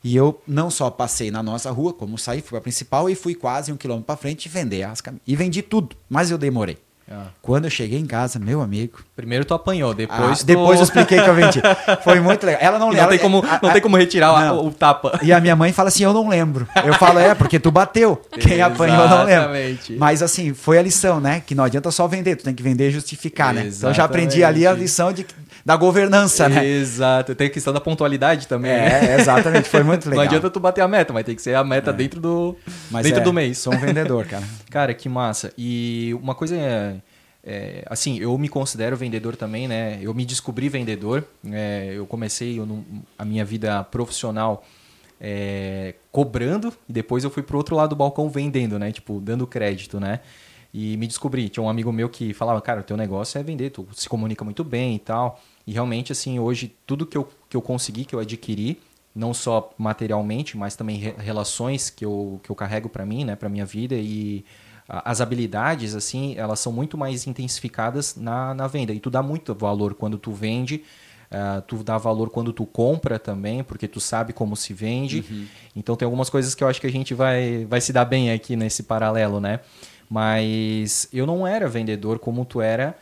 E 0.05 0.15
eu 0.15 0.39
não 0.47 0.71
só 0.71 0.91
passei 0.91 1.31
na 1.31 1.43
nossa 1.43 1.71
rua, 1.71 1.95
como 1.95 2.19
saí, 2.19 2.43
fui 2.43 2.51
para 2.51 2.59
a 2.59 2.61
principal 2.61 3.09
e 3.09 3.15
fui 3.15 3.35
quase 3.35 3.73
um 3.73 3.77
quilômetro 3.77 4.05
para 4.05 4.19
frente 4.19 4.51
vender 4.51 4.83
as 4.83 5.01
camisas. 5.01 5.25
E 5.27 5.35
vendi 5.35 5.63
tudo, 5.63 5.97
mas 6.11 6.31
eu 6.31 6.37
demorei. 6.37 6.77
Ah. 7.11 7.27
Quando 7.43 7.67
eu 7.67 7.71
cheguei 7.71 7.99
em 7.99 8.07
casa, 8.07 8.39
meu 8.39 8.63
amigo. 8.63 8.99
Primeiro 9.15 9.45
tu 9.45 9.53
apanhou, 9.53 9.91
ah, 9.91 9.95
depois 9.95 10.39
tu... 10.39 10.47
depois 10.47 10.79
eu 10.79 10.85
expliquei 10.85 11.21
que 11.21 11.29
eu 11.29 11.35
vendi. 11.35 11.61
Foi 12.03 12.19
muito 12.19 12.45
legal. 12.47 12.63
Ela 12.63 12.79
não 12.79 12.89
lembra. 12.89 13.03
não, 13.03 13.11
tem 13.11 13.19
como, 13.19 13.43
não 13.63 13.69
a- 13.69 13.73
tem 13.73 13.83
como 13.83 13.97
retirar 13.97 14.33
o- 14.33 14.41
Não. 14.41 14.67
o, 14.67 14.71
tapa. 14.71 15.19
e 15.23 15.31
a 15.33 15.39
minha 15.41 15.55
mãe 15.55 15.71
fala 15.73 15.89
assim: 15.89 16.03
Eu 16.03 16.15
não 16.15 16.29
lembro. 16.29 16.67
Eu 16.85 16.95
falo: 16.95 17.19
É, 17.19 17.35
porque 17.35 17.61
tu 17.61 17.71
bateu. 17.71 18.21
Quem 18.41 18.61
apanhou, 18.63 19.07
não. 19.09 19.29
Exatamente. 19.29 19.93
Mas 19.97 20.23
assim, 20.23 20.55
foi 20.55 20.79
a 20.79 20.83
lição, 20.83 21.21
né? 21.21 21.43
Que 21.47 21.55
não 21.55 21.65
adianta 21.65 21.91
só 21.91 22.07
vender, 22.09 22.37
tu 22.37 22.45
tem 22.45 22.55
que 22.55 22.63
vender 22.63 22.89
e 22.89 22.93
justificar, 22.93 23.53
né? 23.53 23.71
Então 23.75 23.91
eu 23.91 23.95
já 23.95 24.05
aprendi 24.05 24.43
ali 24.43 24.61
a 24.67 24.71
Exatamente. 24.71 24.83
lição 24.83 25.13
de, 25.13 25.27
da 25.65 25.77
governança, 25.77 26.49
né? 26.49 26.65
Exato. 26.67 27.35
Tem 27.35 27.49
a 27.49 27.51
questão 27.51 27.73
da 27.75 27.81
pontualidade 27.81 28.49
também, 28.49 28.73
né? 28.73 29.13
É, 29.17 29.21
exatamente. 29.21 29.69
Foi 29.69 29.83
muito 29.83 30.05
legal. 30.09 30.25
Não 30.25 30.29
adianta 30.31 30.49
tu 30.49 30.59
bater 30.59 30.81
a 30.81 30.89
meta, 30.89 31.13
mas 31.13 31.25
tem 31.25 31.35
que 31.35 31.43
ser 31.43 31.55
a 31.55 31.63
meta 31.63 31.93
dentro 31.93 32.19
do 32.19 32.57
Mas 32.91 33.03
dentro 33.05 33.21
é, 33.21 33.25
do 33.25 33.33
mês. 33.33 33.59
Sou 33.59 33.75
um 33.75 33.79
vendedor, 33.79 34.25
cara. 34.25 34.45
Cara, 34.71 34.95
que 34.95 35.09
massa. 35.09 35.53
E 35.57 36.17
uma 36.23 36.35
coisa 36.35 36.55
é, 37.47 37.85
assim, 37.91 38.19
eu 38.19 38.37
me 38.39 38.49
considero 38.49 38.97
vendedor 38.97 39.37
também, 39.37 39.69
né? 39.69 39.99
Eu 40.01 40.15
me 40.15 40.25
descobri 40.25 40.69
vendedor. 40.69 41.27
é, 41.53 41.93
eu 41.95 42.07
comecei 42.07 42.59
eu 42.59 42.85
a 43.19 43.25
minha 43.25 43.45
vida 43.45 43.85
profissional 43.85 44.65
é, 45.21 45.95
cobrando 46.11 46.73
e 46.89 46.93
depois 46.93 47.23
eu 47.23 47.31
fui 47.31 47.43
pro 47.43 47.59
outro 47.59 47.77
lado 47.77 47.91
do 47.91 47.97
balcão 47.97 48.29
vendendo, 48.31 48.79
né? 48.79 48.91
Tipo, 48.93 49.21
dando 49.21 49.47
crédito, 49.47 50.01
né? 50.01 50.21
E 50.73 50.97
me 50.97 51.07
descobri. 51.07 51.49
Tinha 51.49 51.63
um 51.63 51.69
amigo 51.69 51.93
meu 51.93 52.09
que 52.09 52.33
falava, 52.33 52.61
cara, 52.61 52.83
teu 52.83 52.97
negócio 52.97 53.39
é 53.39 53.43
vender, 53.43 53.71
tu 53.71 53.87
se 53.93 54.09
comunica 54.09 54.43
muito 54.45 54.65
bem 54.65 54.97
e 54.97 54.99
tal. 54.99 55.41
E 55.67 55.73
realmente, 55.73 56.13
assim, 56.13 56.39
hoje, 56.39 56.75
tudo 56.87 57.07
que 57.07 57.17
eu, 57.17 57.29
que 57.49 57.57
eu 57.57 57.63
consegui, 57.63 58.05
que 58.05 58.15
eu 58.15 58.19
adquiri, 58.21 58.81
não 59.15 59.33
só 59.33 59.73
materialmente, 59.79 60.57
mas 60.57 60.75
também 60.75 60.97
re- 60.97 61.15
relações 61.19 61.91
que 61.91 62.05
eu, 62.05 62.41
que 62.43 62.51
eu 62.51 62.57
carrego 62.57 62.89
para 62.89 63.07
mim, 63.07 63.25
né, 63.25 63.37
para 63.37 63.49
minha 63.49 63.65
vida 63.65 63.95
e 63.95 64.45
as 64.89 65.21
habilidades, 65.21 65.95
assim, 65.95 66.35
elas 66.37 66.61
são 66.61 66.73
muito 66.73 66.97
mais 66.99 67.27
intensificadas 67.27 68.17
na, 68.17 68.53
na 68.55 68.67
venda. 68.67 68.93
E 68.93 69.01
tu 69.01 69.11
dá 69.11 69.23
muito 69.23 69.55
valor 69.55 69.95
quando 69.95 70.19
tu 70.19 70.31
vende, 70.33 70.83
ah, 71.31 71.63
tu 71.67 71.77
dá 71.83 71.97
valor 71.97 72.29
quando 72.31 72.53
tu 72.53 72.67
compra 72.67 73.19
também, 73.19 73.65
porque 73.65 73.89
tu 73.89 73.99
sabe 74.01 74.33
como 74.33 74.55
se 74.55 74.75
vende. 74.75 75.25
Então 75.75 75.97
tem 75.97 76.05
algumas 76.05 76.29
coisas 76.29 76.55
que 76.55 76.63
eu 76.63 76.69
acho 76.69 76.81
que 76.81 76.87
a 76.87 76.93
gente 76.93 77.15
vai, 77.15 77.65
vai 77.65 77.81
se 77.81 77.93
dar 77.93 78.05
bem 78.05 78.31
aqui 78.31 78.57
nesse 78.57 78.83
paralelo, 78.83 79.41
né? 79.41 79.61
Mas 80.11 81.09
eu 81.13 81.27
não 81.27 81.47
era 81.47 81.67
vendedor 81.69 82.19
como 82.19 82.45
tu 82.45 82.61
era 82.61 82.97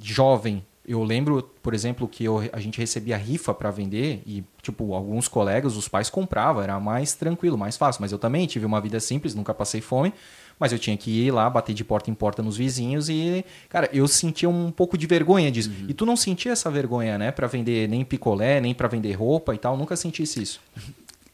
jovem. 0.00 0.64
Eu 0.88 1.02
lembro, 1.02 1.42
por 1.62 1.74
exemplo, 1.74 2.06
que 2.06 2.24
eu- 2.24 2.48
a 2.52 2.60
gente 2.60 2.78
recebia 2.78 3.16
rifa 3.16 3.52
para 3.52 3.70
vender 3.70 4.22
e, 4.26 4.44
tipo, 4.62 4.94
alguns 4.94 5.26
colegas, 5.28 5.76
os 5.76 5.88
pais 5.88 6.08
compravam, 6.08 6.62
era 6.62 6.78
mais 6.78 7.12
tranquilo, 7.14 7.58
mais 7.58 7.76
fácil. 7.76 8.00
Mas 8.02 8.12
eu 8.12 8.18
também 8.18 8.46
tive 8.46 8.64
uma 8.66 8.80
vida 8.80 9.00
simples, 9.00 9.34
nunca 9.34 9.52
passei 9.52 9.80
fome, 9.80 10.12
mas 10.58 10.72
eu 10.72 10.78
tinha 10.78 10.96
que 10.96 11.10
ir 11.10 11.30
lá, 11.30 11.48
bater 11.48 11.74
de 11.74 11.84
porta 11.84 12.10
em 12.10 12.14
porta 12.14 12.42
nos 12.42 12.56
vizinhos 12.56 13.08
e, 13.08 13.44
cara, 13.68 13.88
eu 13.92 14.08
sentia 14.08 14.48
um 14.48 14.70
pouco 14.70 14.96
de 14.96 15.06
vergonha 15.06 15.50
disso. 15.50 15.70
E 15.88 15.94
tu 15.94 16.06
não 16.06 16.16
sentia 16.16 16.52
essa 16.52 16.70
vergonha, 16.70 17.18
né, 17.18 17.30
para 17.30 17.46
vender 17.46 17.88
nem 17.88 18.04
picolé, 18.04 18.60
nem 18.60 18.74
para 18.74 18.88
vender 18.88 19.12
roupa 19.12 19.54
e 19.54 19.58
tal, 19.58 19.76
nunca 19.76 19.96
sentisse 19.96 20.42
isso. 20.42 20.60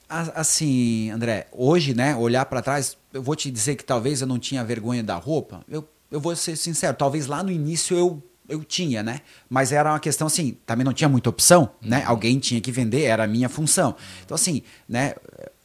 Assim, 0.08 1.11
André, 1.11 1.46
hoje, 1.52 1.94
né, 1.94 2.14
olhar 2.14 2.44
para 2.44 2.61
trás, 2.61 2.98
eu 3.14 3.22
vou 3.22 3.35
te 3.35 3.50
dizer 3.50 3.76
que 3.76 3.85
talvez 3.85 4.20
eu 4.20 4.26
não 4.26 4.38
tinha 4.38 4.62
vergonha 4.62 5.02
da 5.02 5.16
roupa. 5.16 5.64
Eu, 5.66 5.88
eu 6.11 6.20
vou 6.20 6.37
ser 6.37 6.54
sincero, 6.56 6.94
talvez 6.94 7.26
lá 7.26 7.42
no 7.42 7.50
início 7.50 7.96
eu, 7.96 8.22
eu 8.46 8.62
tinha, 8.62 9.02
né? 9.02 9.22
Mas 9.48 9.72
era 9.72 9.90
uma 9.90 9.98
questão 9.98 10.26
assim, 10.26 10.58
também 10.66 10.85
não 10.85 10.92
tinha 10.92 11.08
muita 11.08 11.30
opção, 11.30 11.70
né? 11.80 12.04
Alguém 12.04 12.38
tinha 12.38 12.61
que 12.61 12.70
vender, 12.70 13.04
era 13.04 13.24
a 13.24 13.26
minha 13.26 13.48
função. 13.48 13.96
Então, 14.22 14.35
assim, 14.35 14.62
né, 14.87 15.14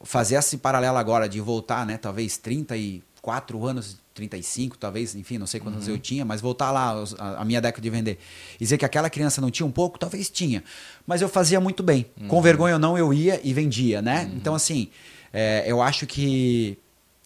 fazer 0.02 0.36
esse 0.36 0.58
paralelo 0.58 0.98
agora 0.98 1.28
de 1.28 1.42
voltar, 1.42 1.86
né, 1.86 1.98
talvez 1.98 2.38
34 3.28 3.66
anos, 3.66 3.98
35, 4.14 4.78
talvez, 4.78 5.14
enfim, 5.14 5.38
não 5.38 5.46
sei 5.46 5.60
quantos 5.60 5.88
eu 5.88 5.98
tinha, 5.98 6.24
mas 6.24 6.40
voltar 6.40 6.72
lá 6.72 7.04
a, 7.20 7.42
a 7.42 7.46
minha 7.46 7.62
década 7.62 7.82
de 7.82 7.90
vender. 7.90 8.18
E 8.56 8.60
dizer 8.60 8.78
que 8.78 8.86
aquela 8.86 9.10
criança 9.10 9.42
não 9.42 9.52
tinha 9.52 9.66
um 9.66 9.72
pouco, 9.72 10.00
talvez 10.00 10.30
tinha. 10.30 10.64
Mas 11.06 11.22
eu 11.22 11.30
fazia 11.30 11.60
muito 11.60 11.84
bem. 11.84 12.06
Com 12.28 12.42
vergonha 12.42 12.76
ou 12.76 12.80
não, 12.80 12.98
eu 12.98 13.14
ia 13.14 13.40
e 13.44 13.54
vendia, 13.54 14.02
né? 14.02 14.32
Então, 14.34 14.56
assim, 14.56 14.88
é, 15.34 15.66
eu 15.68 15.82
acho 15.82 16.08
que, 16.08 16.78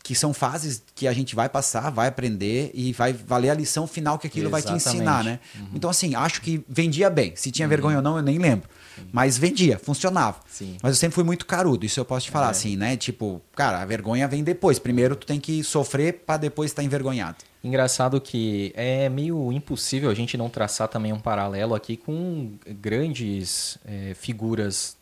que 0.04 0.16
são 0.16 0.34
fases 0.34 0.82
que 0.96 1.08
a 1.08 1.14
gente 1.14 1.36
vai 1.36 1.48
passar, 1.48 1.90
vai 1.92 2.08
aprender 2.08 2.72
e 2.74 2.92
vai 2.94 3.14
valer 3.14 3.52
a 3.52 3.54
lição 3.54 3.86
final 3.86 4.18
que 4.18 4.28
aquilo 4.28 4.50
vai 4.50 4.62
te 4.62 4.74
ensinar, 4.74 5.24
né? 5.24 5.40
Exatamente. 5.54 5.78
Então, 5.78 5.90
assim, 5.90 6.16
acho 6.16 6.42
que 6.42 6.64
vendia 6.68 7.10
bem. 7.10 7.34
Se 7.36 7.52
tinha 7.52 7.68
vergonha 7.68 7.98
ou 7.98 8.04
não, 8.04 8.18
eu 8.18 8.24
nem 8.24 8.40
lembro. 8.40 8.68
Mas 9.12 9.38
vendia, 9.38 9.78
funcionava. 9.80 10.40
Sim. 10.50 10.78
Mas 10.82 10.92
eu 10.92 10.96
sempre 10.96 11.16
fui 11.16 11.24
muito 11.24 11.46
carudo, 11.46 11.86
isso 11.86 12.00
eu 12.00 12.06
posso 12.06 12.26
te 12.26 12.32
falar, 12.32 12.48
É. 12.48 12.52
assim, 12.52 12.76
né? 12.76 12.98
Tipo, 12.98 13.42
cara, 13.56 13.82
a 13.82 13.86
vergonha 13.86 14.28
vem 14.28 14.44
depois. 14.44 14.80
Primeiro 14.80 15.16
tu 15.16 15.26
tem 15.26 15.40
que 15.40 15.64
sofrer 15.64 16.24
pra 16.26 16.38
depois 16.38 16.72
estar 16.72 16.84
envergonhado. 16.84 17.38
Engraçado 17.64 18.20
que 18.20 18.72
é 18.76 19.08
meio 19.08 19.52
impossível 19.52 20.10
a 20.10 20.16
gente 20.16 20.36
não 20.36 20.50
traçar 20.50 20.88
também 20.88 21.14
um 21.14 21.20
paralelo 21.20 21.76
aqui 21.76 21.96
com 21.96 22.54
grandes 22.68 23.78
eh, 23.86 24.14
figuras 24.16 24.98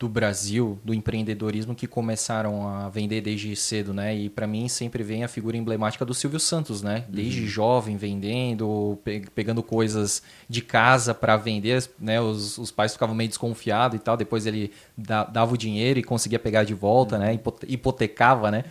do 0.00 0.08
Brasil, 0.08 0.80
do 0.82 0.94
empreendedorismo 0.94 1.74
que 1.74 1.86
começaram 1.86 2.66
a 2.66 2.88
vender 2.88 3.20
desde 3.20 3.54
cedo, 3.54 3.92
né? 3.92 4.16
E 4.16 4.30
para 4.30 4.46
mim 4.46 4.66
sempre 4.66 5.02
vem 5.02 5.22
a 5.24 5.28
figura 5.28 5.58
emblemática 5.58 6.06
do 6.06 6.14
Silvio 6.14 6.40
Santos, 6.40 6.80
né? 6.80 7.04
Desde 7.06 7.46
jovem 7.46 7.98
vendendo, 7.98 8.98
pe- 9.04 9.24
pegando 9.34 9.62
coisas 9.62 10.22
de 10.48 10.62
casa 10.62 11.12
para 11.12 11.36
vender, 11.36 11.86
né? 11.98 12.18
Os, 12.18 12.56
os 12.56 12.70
pais 12.70 12.94
ficavam 12.94 13.14
meio 13.14 13.28
desconfiados 13.28 13.94
e 13.94 14.02
tal. 14.02 14.16
Depois 14.16 14.46
ele 14.46 14.72
da- 14.96 15.24
dava 15.24 15.52
o 15.52 15.58
dinheiro 15.58 15.98
e 15.98 16.02
conseguia 16.02 16.38
pegar 16.38 16.64
de 16.64 16.72
volta, 16.72 17.18
né? 17.18 17.34
Hipote- 17.34 17.66
Hipotecava, 17.68 18.50
né? 18.50 18.64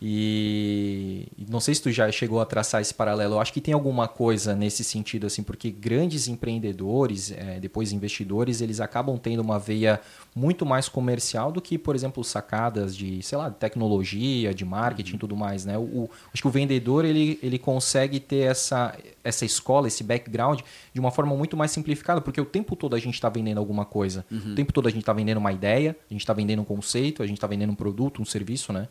E 0.00 1.26
não 1.48 1.60
sei 1.60 1.74
se 1.74 1.82
tu 1.82 1.90
já 1.90 2.10
chegou 2.10 2.40
a 2.40 2.46
traçar 2.46 2.80
esse 2.80 2.94
paralelo. 2.94 3.34
Eu 3.34 3.40
acho 3.40 3.52
que 3.52 3.60
tem 3.60 3.74
alguma 3.74 4.06
coisa 4.08 4.54
nesse 4.54 4.84
sentido, 4.84 5.26
assim, 5.26 5.42
porque 5.42 5.70
grandes 5.70 6.28
empreendedores, 6.28 7.30
eh, 7.32 7.58
depois 7.60 7.92
investidores, 7.92 8.60
eles 8.60 8.80
acabam 8.80 9.16
tendo 9.18 9.40
uma 9.40 9.58
veia 9.58 10.00
muito 10.34 10.64
mais 10.64 10.88
comercial 10.88 11.50
do 11.50 11.60
que, 11.60 11.76
por 11.78 11.94
exemplo, 11.96 12.22
sacadas 12.22 12.96
de, 12.96 13.22
sei 13.22 13.36
lá, 13.38 13.48
de 13.48 13.56
tecnologia, 13.56 14.54
de 14.54 14.64
marketing 14.64 15.16
e 15.16 15.18
tudo 15.18 15.36
mais, 15.36 15.64
né? 15.64 15.76
O, 15.76 15.82
o- 15.82 16.10
acho 16.32 16.42
que 16.42 16.48
o 16.48 16.50
vendedor, 16.50 17.04
ele, 17.04 17.38
ele 17.42 17.58
consegue 17.58 18.20
ter 18.20 18.48
essa, 18.50 18.96
essa 19.24 19.44
escola, 19.44 19.88
esse 19.88 20.04
background 20.04 20.60
de 20.92 21.00
uma 21.00 21.10
forma 21.10 21.34
muito 21.36 21.56
mais 21.56 21.70
simplificada, 21.70 22.20
porque 22.20 22.40
o 22.40 22.44
tempo 22.44 22.76
todo 22.76 22.94
a 22.94 22.98
gente 22.98 23.14
está 23.14 23.28
vendendo 23.28 23.58
alguma 23.58 23.84
coisa. 23.84 24.24
O 24.30 24.54
tempo 24.54 24.72
todo 24.72 24.86
a 24.86 24.90
gente 24.90 25.00
está 25.00 25.12
vendendo 25.12 25.38
uma 25.38 25.52
ideia, 25.52 25.96
a 26.08 26.14
gente 26.14 26.20
está 26.22 26.32
vendendo 26.32 26.62
um 26.62 26.64
conceito, 26.64 27.22
a 27.22 27.26
gente 27.26 27.36
está 27.38 27.46
vendendo 27.46 27.70
um 27.70 27.74
produto, 27.76 28.22
um 28.22 28.24
serviço, 28.24 28.72
né? 28.72 28.86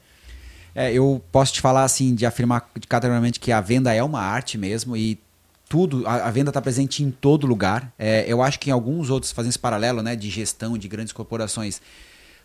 É, 0.76 0.94
eu 0.94 1.24
posso 1.32 1.54
te 1.54 1.62
falar 1.62 1.84
assim, 1.84 2.14
de 2.14 2.26
afirmar 2.26 2.70
categoricamente 2.88 3.40
que 3.40 3.52
a 3.52 3.62
venda 3.62 3.94
é 3.94 4.04
uma 4.04 4.22
arte 4.22 4.58
mesmo 4.58 4.96
e 4.96 5.20
tudo, 5.68 6.08
a, 6.08 6.28
a 6.28 6.32
venda 6.32 6.50
está 6.50 6.62
presente 6.62 7.04
em 7.04 7.12
todo 7.12 7.46
lugar. 7.46 7.92
É, 7.98 8.26
eu 8.28 8.42
acho 8.42 8.60
que 8.60 8.70
em 8.70 8.74
alguns 8.74 9.10
outros, 9.10 9.32
fazendo 9.32 9.50
esse 9.50 9.60
paralelo 9.60 10.02
né, 10.02 10.16
de 10.16 10.30
gestão 10.30 10.78
de 10.78 10.88
grandes 10.88 11.14
corporações, 11.14 11.82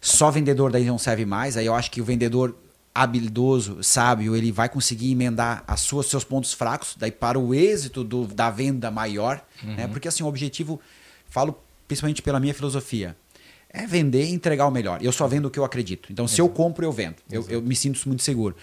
só 0.00 0.30
vendedor 0.30 0.72
daí 0.72 0.84
não 0.84 0.98
serve 0.98 1.24
mais. 1.24 1.56
Aí 1.56 1.66
eu 1.66 1.74
acho 1.74 1.90
que 1.90 2.00
o 2.00 2.04
vendedor 2.04 2.56
habilidoso, 2.94 3.82
sábio, 3.82 4.36
ele 4.36 4.52
vai 4.52 4.68
conseguir 4.68 5.12
emendar 5.12 5.64
as 5.66 5.80
suas 5.80 6.06
seus 6.06 6.24
pontos 6.24 6.52
fracos 6.52 6.94
daí 6.98 7.10
para 7.10 7.38
o 7.38 7.54
êxito 7.54 8.04
do, 8.04 8.26
da 8.26 8.50
venda 8.50 8.90
maior, 8.90 9.42
uhum. 9.62 9.76
né? 9.76 9.88
Porque 9.88 10.08
assim, 10.08 10.22
o 10.22 10.26
objetivo, 10.26 10.80
falo 11.28 11.58
principalmente 11.88 12.20
pela 12.20 12.38
minha 12.38 12.52
filosofia, 12.52 13.16
é 13.72 13.86
vender 13.86 14.24
e 14.24 14.32
entregar 14.32 14.66
o 14.66 14.70
melhor. 14.70 15.02
Eu 15.02 15.12
só 15.12 15.26
vendo 15.26 15.46
o 15.46 15.50
que 15.50 15.58
eu 15.58 15.64
acredito. 15.64 16.12
Então, 16.12 16.28
se 16.28 16.40
eu 16.40 16.48
compro, 16.48 16.84
eu 16.84 16.92
vendo. 16.92 17.16
Eu, 17.30 17.46
eu, 17.48 17.62
me 17.62 17.74
sinto 17.74 18.00
muito 18.06 18.22
seguro. 18.22 18.54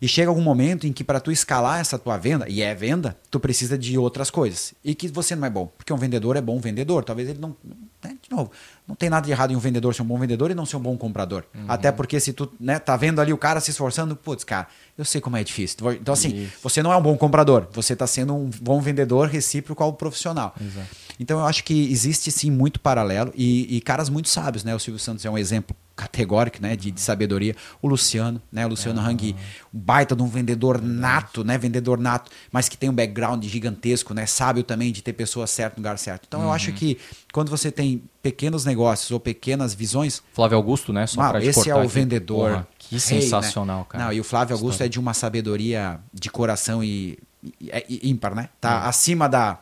E 0.00 0.06
chega 0.06 0.28
algum 0.28 0.42
momento 0.42 0.86
em 0.86 0.92
que 0.92 1.02
para 1.02 1.20
tu 1.20 1.32
escalar 1.32 1.80
essa 1.80 1.98
tua 1.98 2.16
venda, 2.16 2.48
e 2.48 2.62
é 2.62 2.74
venda, 2.74 3.16
tu 3.30 3.40
precisa 3.40 3.76
de 3.76 3.98
outras 3.98 4.30
coisas. 4.30 4.74
E 4.84 4.94
que 4.94 5.08
você 5.08 5.34
não 5.34 5.46
é 5.46 5.50
bom. 5.50 5.66
Porque 5.76 5.92
um 5.92 5.96
vendedor 5.96 6.36
é 6.36 6.40
bom 6.40 6.58
vendedor. 6.60 7.04
Talvez 7.04 7.28
ele 7.28 7.38
não. 7.38 7.56
Né, 8.02 8.16
de 8.22 8.30
novo, 8.30 8.52
não 8.86 8.94
tem 8.94 9.10
nada 9.10 9.26
de 9.26 9.32
errado 9.32 9.52
em 9.52 9.56
um 9.56 9.58
vendedor 9.58 9.92
ser 9.92 10.02
um 10.02 10.06
bom 10.06 10.18
vendedor 10.18 10.52
e 10.52 10.54
não 10.54 10.64
ser 10.64 10.76
um 10.76 10.80
bom 10.80 10.96
comprador. 10.96 11.44
Uhum. 11.52 11.64
Até 11.66 11.90
porque 11.90 12.20
se 12.20 12.32
tu 12.32 12.50
né, 12.60 12.78
tá 12.78 12.96
vendo 12.96 13.20
ali 13.20 13.32
o 13.32 13.38
cara 13.38 13.58
se 13.58 13.72
esforçando, 13.72 14.14
putz, 14.14 14.44
cara, 14.44 14.68
eu 14.96 15.04
sei 15.04 15.20
como 15.20 15.36
é 15.36 15.42
difícil. 15.42 15.92
Então, 15.92 16.14
assim, 16.14 16.44
Isso. 16.44 16.58
você 16.62 16.80
não 16.80 16.92
é 16.92 16.96
um 16.96 17.02
bom 17.02 17.16
comprador. 17.16 17.66
Você 17.72 17.94
está 17.94 18.06
sendo 18.06 18.34
um 18.34 18.50
bom 18.60 18.80
vendedor 18.80 19.28
recíproco 19.28 19.82
ao 19.82 19.92
profissional. 19.92 20.54
Exato. 20.60 20.86
Então 21.18 21.40
eu 21.40 21.46
acho 21.46 21.64
que 21.64 21.90
existe 21.90 22.30
sim 22.30 22.50
muito 22.50 22.78
paralelo 22.78 23.32
e, 23.34 23.76
e 23.76 23.80
caras 23.80 24.08
muito 24.08 24.28
sábios, 24.28 24.62
né? 24.62 24.74
O 24.74 24.78
Silvio 24.78 25.00
Santos 25.00 25.24
é 25.24 25.30
um 25.30 25.36
exemplo 25.36 25.74
categórico, 25.98 26.58
né, 26.62 26.76
de, 26.76 26.92
de, 26.92 27.00
sabedoria. 27.00 27.56
O 27.82 27.88
Luciano, 27.88 28.40
né, 28.52 28.64
o 28.64 28.68
Luciano 28.68 29.00
ah. 29.00 29.08
Hang, 29.08 29.34
um 29.74 29.78
baita 29.78 30.14
de 30.14 30.22
um 30.22 30.28
vendedor 30.28 30.80
nato, 30.80 31.42
né, 31.42 31.58
vendedor 31.58 31.98
nato, 31.98 32.30
mas 32.52 32.68
que 32.68 32.76
tem 32.76 32.88
um 32.88 32.92
background 32.92 33.44
gigantesco, 33.44 34.14
né, 34.14 34.24
sábio 34.24 34.62
também 34.62 34.92
de 34.92 35.02
ter 35.02 35.12
pessoas 35.12 35.50
certas 35.50 35.76
no 35.76 35.82
lugar 35.82 35.98
certo. 35.98 36.26
Então 36.28 36.40
uhum. 36.40 36.46
eu 36.46 36.52
acho 36.52 36.70
uhum. 36.70 36.76
que 36.76 36.98
quando 37.32 37.50
você 37.50 37.72
tem 37.72 38.04
pequenos 38.22 38.64
negócios 38.64 39.10
ou 39.10 39.18
pequenas 39.18 39.74
visões, 39.74 40.22
Flávio 40.32 40.56
Augusto, 40.56 40.92
né, 40.92 41.04
só 41.08 41.20
ah, 41.20 41.42
esse 41.42 41.68
é 41.68 41.74
o 41.74 41.80
aqui. 41.80 41.88
vendedor. 41.88 42.50
Porra, 42.50 42.68
que 42.78 42.90
rei, 42.92 43.00
sensacional, 43.00 43.80
né? 43.80 43.86
cara. 43.88 44.04
Não, 44.04 44.12
e 44.12 44.20
o 44.20 44.24
Flávio 44.24 44.54
Augusto 44.54 44.82
é 44.82 44.88
de 44.88 45.00
uma 45.00 45.12
sabedoria 45.12 45.98
de 46.14 46.30
coração 46.30 46.82
e, 46.82 47.18
e, 47.60 47.70
e 47.88 48.08
ímpar, 48.08 48.36
né? 48.36 48.50
Tá 48.60 48.82
uhum. 48.82 48.88
acima 48.88 49.28
da 49.28 49.58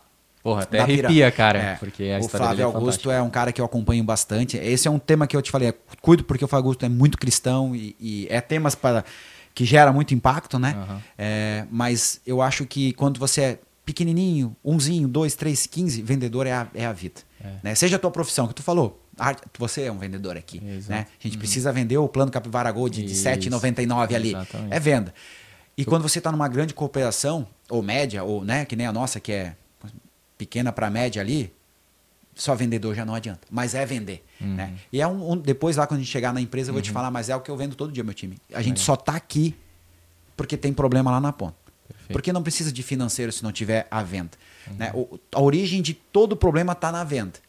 Porra, 0.46 0.62
até 0.62 0.78
arrepia, 0.78 1.28
cara. 1.32 1.58
É. 1.58 1.74
Porque 1.74 2.04
a 2.04 2.24
o 2.24 2.28
Flávio 2.28 2.62
é 2.62 2.64
Augusto 2.64 3.10
é 3.10 3.20
um 3.20 3.28
cara 3.28 3.50
que 3.50 3.60
eu 3.60 3.64
acompanho 3.64 4.04
bastante. 4.04 4.56
Esse 4.56 4.86
é 4.86 4.90
um 4.90 4.98
tema 4.98 5.26
que 5.26 5.36
eu 5.36 5.42
te 5.42 5.50
falei, 5.50 5.74
cuido 6.00 6.22
porque 6.22 6.44
o 6.44 6.46
Flávio 6.46 6.66
Augusto 6.66 6.86
é 6.86 6.88
muito 6.88 7.18
cristão 7.18 7.74
e, 7.74 7.96
e 7.98 8.28
é 8.30 8.40
temas 8.40 8.76
para 8.76 9.04
que 9.52 9.64
gera 9.64 9.92
muito 9.92 10.14
impacto, 10.14 10.56
né? 10.56 10.76
Uhum. 10.76 10.98
É, 11.18 11.66
mas 11.68 12.20
eu 12.24 12.40
acho 12.40 12.64
que 12.64 12.92
quando 12.92 13.18
você 13.18 13.40
é 13.40 13.58
pequenininho, 13.84 14.54
umzinho, 14.64 15.08
dois, 15.08 15.34
três, 15.34 15.66
quinze, 15.66 16.00
vendedor 16.00 16.46
é 16.46 16.52
a, 16.52 16.68
é 16.72 16.86
a 16.86 16.92
vida. 16.92 17.22
É. 17.42 17.50
Né? 17.64 17.74
Seja 17.74 17.96
a 17.96 17.98
tua 17.98 18.12
profissão, 18.12 18.46
que 18.46 18.54
tu 18.54 18.62
falou, 18.62 19.04
você 19.58 19.82
é 19.82 19.90
um 19.90 19.98
vendedor 19.98 20.36
aqui. 20.36 20.60
Né? 20.60 21.06
A 21.18 21.22
gente 21.24 21.34
uhum. 21.34 21.40
precisa 21.40 21.72
vender 21.72 21.98
o 21.98 22.06
plano 22.06 22.30
Capivara 22.30 22.70
Gold 22.70 23.02
de, 23.02 23.08
de 23.08 23.14
7,99 23.14 24.14
ali. 24.14 24.28
Exatamente. 24.28 24.72
É 24.72 24.78
venda. 24.78 25.12
E 25.76 25.84
quando 25.84 26.02
você 26.02 26.18
está 26.18 26.30
numa 26.30 26.46
grande 26.46 26.72
cooperação, 26.72 27.48
ou 27.68 27.82
média, 27.82 28.22
ou 28.22 28.44
né, 28.44 28.64
que 28.64 28.76
nem 28.76 28.86
a 28.86 28.92
nossa, 28.92 29.18
que 29.18 29.32
é 29.32 29.56
pequena 30.36 30.72
para 30.72 30.90
média 30.90 31.20
ali, 31.20 31.52
só 32.34 32.54
vendedor 32.54 32.94
já 32.94 33.04
não 33.04 33.14
adianta. 33.14 33.46
Mas 33.50 33.74
é 33.74 33.84
vender. 33.86 34.24
Uhum. 34.40 34.54
Né? 34.54 34.74
E 34.92 35.00
é 35.00 35.06
um, 35.06 35.32
um, 35.32 35.36
depois 35.36 35.76
lá 35.76 35.86
quando 35.86 36.00
a 36.00 36.02
gente 36.02 36.12
chegar 36.12 36.32
na 36.32 36.40
empresa, 36.40 36.70
eu 36.70 36.74
vou 36.74 36.80
uhum. 36.80 36.84
te 36.84 36.90
falar, 36.90 37.10
mas 37.10 37.28
é 37.28 37.36
o 37.36 37.40
que 37.40 37.50
eu 37.50 37.56
vendo 37.56 37.74
todo 37.74 37.92
dia, 37.92 38.04
meu 38.04 38.14
time. 38.14 38.36
A 38.52 38.62
gente 38.62 38.80
é. 38.80 38.84
só 38.84 38.96
tá 38.96 39.14
aqui 39.14 39.54
porque 40.36 40.56
tem 40.56 40.72
problema 40.72 41.10
lá 41.10 41.20
na 41.20 41.32
ponta. 41.32 41.56
Perfeito. 41.88 42.12
Porque 42.12 42.32
não 42.32 42.42
precisa 42.42 42.72
de 42.72 42.82
financeiro 42.82 43.32
se 43.32 43.42
não 43.42 43.52
tiver 43.52 43.86
a 43.90 44.02
venda. 44.02 44.32
Uhum. 44.68 44.74
Né? 44.74 44.92
O, 44.94 45.18
a 45.34 45.40
origem 45.40 45.80
de 45.80 45.94
todo 45.94 46.36
problema 46.36 46.72
está 46.72 46.92
na 46.92 47.04
venda 47.04 47.45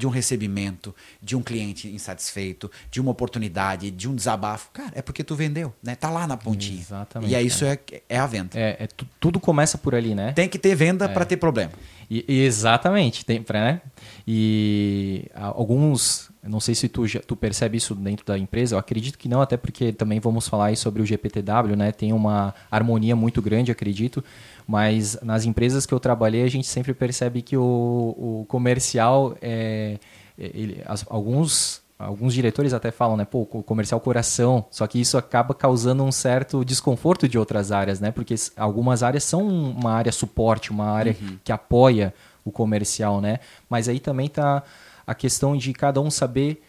de 0.00 0.06
um 0.06 0.10
recebimento, 0.10 0.94
de 1.22 1.36
um 1.36 1.42
cliente 1.42 1.86
insatisfeito, 1.88 2.70
de 2.90 3.00
uma 3.00 3.10
oportunidade, 3.10 3.90
de 3.90 4.08
um 4.08 4.14
desabafo. 4.14 4.70
Cara, 4.72 4.92
é 4.94 5.02
porque 5.02 5.22
tu 5.22 5.36
vendeu, 5.36 5.72
né? 5.82 5.94
Tá 5.94 6.10
lá 6.10 6.26
na 6.26 6.36
pontinha. 6.36 6.80
Exatamente. 6.80 7.30
E 7.30 7.34
é 7.34 7.42
isso 7.42 7.64
é, 7.64 7.78
é 8.08 8.18
a 8.18 8.26
venda. 8.26 8.58
É, 8.58 8.84
é 8.84 8.88
tudo 9.20 9.38
começa 9.38 9.76
por 9.76 9.94
ali, 9.94 10.14
né? 10.14 10.32
Tem 10.32 10.48
que 10.48 10.58
ter 10.58 10.74
venda 10.74 11.04
é. 11.04 11.08
para 11.08 11.24
ter 11.26 11.36
problema. 11.36 11.72
E, 12.10 12.24
exatamente, 12.42 13.24
tem, 13.24 13.44
né? 13.52 13.80
E 14.26 15.30
alguns, 15.32 16.28
não 16.42 16.58
sei 16.58 16.74
se 16.74 16.88
tu, 16.88 17.04
tu 17.24 17.36
percebe 17.36 17.76
isso 17.76 17.94
dentro 17.94 18.26
da 18.26 18.36
empresa, 18.36 18.74
eu 18.74 18.80
acredito 18.80 19.16
que 19.16 19.28
não, 19.28 19.40
até 19.40 19.56
porque 19.56 19.92
também 19.92 20.18
vamos 20.18 20.48
falar 20.48 20.66
aí 20.66 20.76
sobre 20.76 21.00
o 21.00 21.06
GPTW, 21.06 21.76
né? 21.76 21.92
Tem 21.92 22.12
uma 22.12 22.52
harmonia 22.68 23.14
muito 23.14 23.40
grande, 23.40 23.70
acredito, 23.70 24.24
mas 24.70 25.18
nas 25.20 25.44
empresas 25.44 25.84
que 25.84 25.92
eu 25.92 25.98
trabalhei 25.98 26.44
a 26.44 26.48
gente 26.48 26.68
sempre 26.68 26.94
percebe 26.94 27.42
que 27.42 27.56
o, 27.56 27.60
o 27.60 28.46
comercial, 28.46 29.36
é, 29.42 29.98
ele, 30.38 30.80
as, 30.86 31.04
alguns 31.10 31.82
alguns 31.98 32.32
diretores 32.32 32.72
até 32.72 32.90
falam, 32.90 33.14
né, 33.14 33.26
pô, 33.26 33.44
comercial 33.44 34.00
coração, 34.00 34.64
só 34.70 34.86
que 34.86 34.98
isso 34.98 35.18
acaba 35.18 35.52
causando 35.52 36.02
um 36.02 36.10
certo 36.10 36.64
desconforto 36.64 37.28
de 37.28 37.36
outras 37.36 37.70
áreas, 37.72 38.00
né, 38.00 38.10
porque 38.10 38.34
algumas 38.56 39.02
áreas 39.02 39.24
são 39.24 39.46
uma 39.46 39.92
área 39.92 40.10
suporte, 40.10 40.70
uma 40.70 40.86
área 40.86 41.14
uhum. 41.20 41.36
que 41.44 41.52
apoia 41.52 42.14
o 42.42 42.50
comercial, 42.50 43.20
né, 43.20 43.40
mas 43.68 43.86
aí 43.86 44.00
também 44.00 44.28
tá 44.28 44.62
a 45.06 45.14
questão 45.14 45.54
de 45.54 45.74
cada 45.74 46.00
um 46.00 46.10
saber 46.10 46.62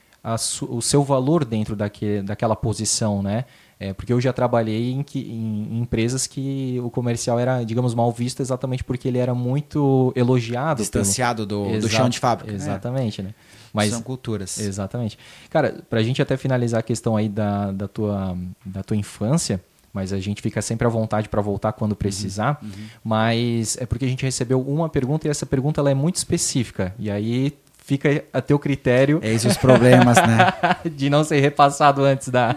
o 0.67 0.81
seu 0.81 1.01
valor 1.01 1.45
dentro 1.45 1.77
daque, 1.77 2.21
daquela 2.23 2.55
posição, 2.55 3.23
né, 3.23 3.45
é, 3.81 3.93
porque 3.93 4.13
eu 4.13 4.21
já 4.21 4.31
trabalhei 4.31 4.91
em, 4.91 5.01
que, 5.01 5.19
em, 5.19 5.79
empresas 5.79 6.27
que 6.27 6.79
o 6.83 6.91
comercial 6.91 7.39
era, 7.39 7.63
digamos, 7.63 7.95
mal 7.95 8.11
visto 8.11 8.39
exatamente 8.39 8.83
porque 8.83 9.07
ele 9.07 9.17
era 9.17 9.33
muito 9.33 10.13
elogiado. 10.15 10.77
Distanciado 10.77 11.47
pelo... 11.47 11.71
do, 11.71 11.79
do 11.79 11.89
chão 11.89 12.07
de 12.07 12.19
fábrica. 12.19 12.53
Exatamente, 12.53 13.21
é. 13.21 13.23
né? 13.23 13.33
Mas, 13.73 13.89
São 13.89 14.03
culturas. 14.03 14.59
Exatamente. 14.59 15.17
Cara, 15.49 15.81
pra 15.89 16.03
gente 16.03 16.21
até 16.21 16.37
finalizar 16.37 16.81
a 16.81 16.83
questão 16.83 17.17
aí 17.17 17.27
da, 17.27 17.71
da, 17.71 17.87
tua, 17.87 18.37
da 18.63 18.83
tua 18.83 18.95
infância, 18.95 19.59
mas 19.91 20.13
a 20.13 20.19
gente 20.19 20.43
fica 20.43 20.61
sempre 20.61 20.85
à 20.85 20.89
vontade 20.89 21.27
para 21.27 21.41
voltar 21.41 21.73
quando 21.73 21.95
precisar. 21.95 22.59
Uhum, 22.61 22.69
uhum. 22.69 22.85
Mas 23.03 23.77
é 23.81 23.87
porque 23.87 24.05
a 24.05 24.07
gente 24.07 24.23
recebeu 24.23 24.61
uma 24.61 24.89
pergunta 24.89 25.27
e 25.27 25.31
essa 25.31 25.47
pergunta 25.47 25.81
ela 25.81 25.89
é 25.89 25.95
muito 25.95 26.17
específica. 26.17 26.93
E 26.99 27.09
aí 27.09 27.57
fica 27.91 28.23
a 28.31 28.41
teu 28.41 28.57
critério. 28.57 29.19
Eis 29.21 29.43
os 29.43 29.57
problemas, 29.57 30.15
né? 30.17 30.53
de 30.89 31.09
não 31.09 31.25
ser 31.25 31.41
repassado 31.41 32.03
antes 32.05 32.29
da. 32.29 32.55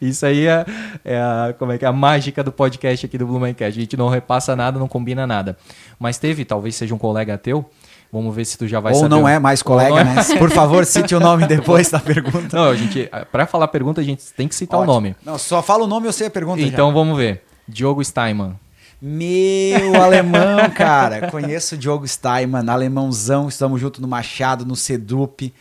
Isso 0.00 0.26
aí 0.26 0.46
é, 0.46 0.66
é, 1.02 1.18
a, 1.18 1.54
como 1.58 1.72
é 1.72 1.78
que 1.78 1.84
é 1.84 1.88
a 1.88 1.92
mágica 1.92 2.44
do 2.44 2.52
podcast 2.52 3.06
aqui 3.06 3.16
do 3.16 3.26
Blumencast. 3.26 3.78
A 3.78 3.80
gente 3.80 3.96
não 3.96 4.08
repassa 4.08 4.54
nada, 4.54 4.78
não 4.78 4.86
combina 4.86 5.26
nada. 5.26 5.56
Mas 5.98 6.18
teve, 6.18 6.44
talvez 6.44 6.76
seja 6.76 6.94
um 6.94 6.98
colega 6.98 7.38
teu. 7.38 7.64
Vamos 8.12 8.34
ver 8.36 8.44
se 8.44 8.58
tu 8.58 8.68
já 8.68 8.78
vai 8.78 8.92
Ou 8.92 9.00
saber. 9.00 9.14
não 9.14 9.26
é 9.26 9.38
mais 9.38 9.62
colega, 9.62 10.00
é. 10.00 10.04
né? 10.04 10.14
Por 10.38 10.50
favor, 10.50 10.84
cite 10.84 11.14
o 11.14 11.20
nome 11.20 11.46
depois 11.46 11.90
da 11.90 11.98
pergunta. 11.98 12.56
Não, 12.56 12.70
a 12.70 12.76
gente, 12.76 13.10
para 13.32 13.46
falar 13.46 13.64
a 13.64 13.68
pergunta, 13.68 14.00
a 14.00 14.04
gente 14.04 14.22
tem 14.34 14.46
que 14.46 14.54
citar 14.54 14.78
Ótimo. 14.78 14.92
o 14.92 14.94
nome. 14.94 15.16
Não, 15.24 15.38
só 15.38 15.62
fala 15.62 15.84
o 15.84 15.86
nome 15.86 16.06
e 16.06 16.08
eu 16.08 16.12
sei 16.12 16.26
a 16.26 16.30
pergunta. 16.30 16.60
Então 16.60 16.88
já. 16.88 16.94
vamos 16.94 17.16
ver. 17.16 17.42
Diogo 17.66 18.04
Steinman. 18.04 18.54
Meu 19.00 19.94
alemão, 20.00 20.70
cara. 20.70 21.30
Conheço 21.30 21.74
o 21.74 21.78
Diogo 21.78 22.06
Steinman, 22.08 22.68
alemãozão. 22.68 23.48
Estamos 23.48 23.80
junto 23.80 24.00
no 24.00 24.08
Machado, 24.08 24.64
no 24.64 24.74
Sedup. 24.74 25.52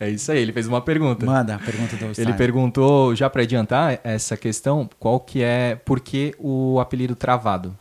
É 0.00 0.08
isso 0.08 0.30
aí, 0.30 0.38
ele 0.38 0.52
fez 0.52 0.68
uma 0.68 0.80
pergunta. 0.80 1.26
Manda 1.26 1.56
a 1.56 1.58
pergunta 1.58 1.96
do 1.96 2.20
Ele 2.20 2.32
perguntou, 2.34 3.16
já 3.16 3.28
para 3.28 3.42
adiantar 3.42 3.98
essa 4.04 4.36
questão, 4.36 4.88
qual 4.98 5.18
que 5.18 5.42
é, 5.42 5.74
por 5.84 5.98
que 5.98 6.34
o 6.38 6.78
apelido 6.78 7.16
Travado? 7.16 7.76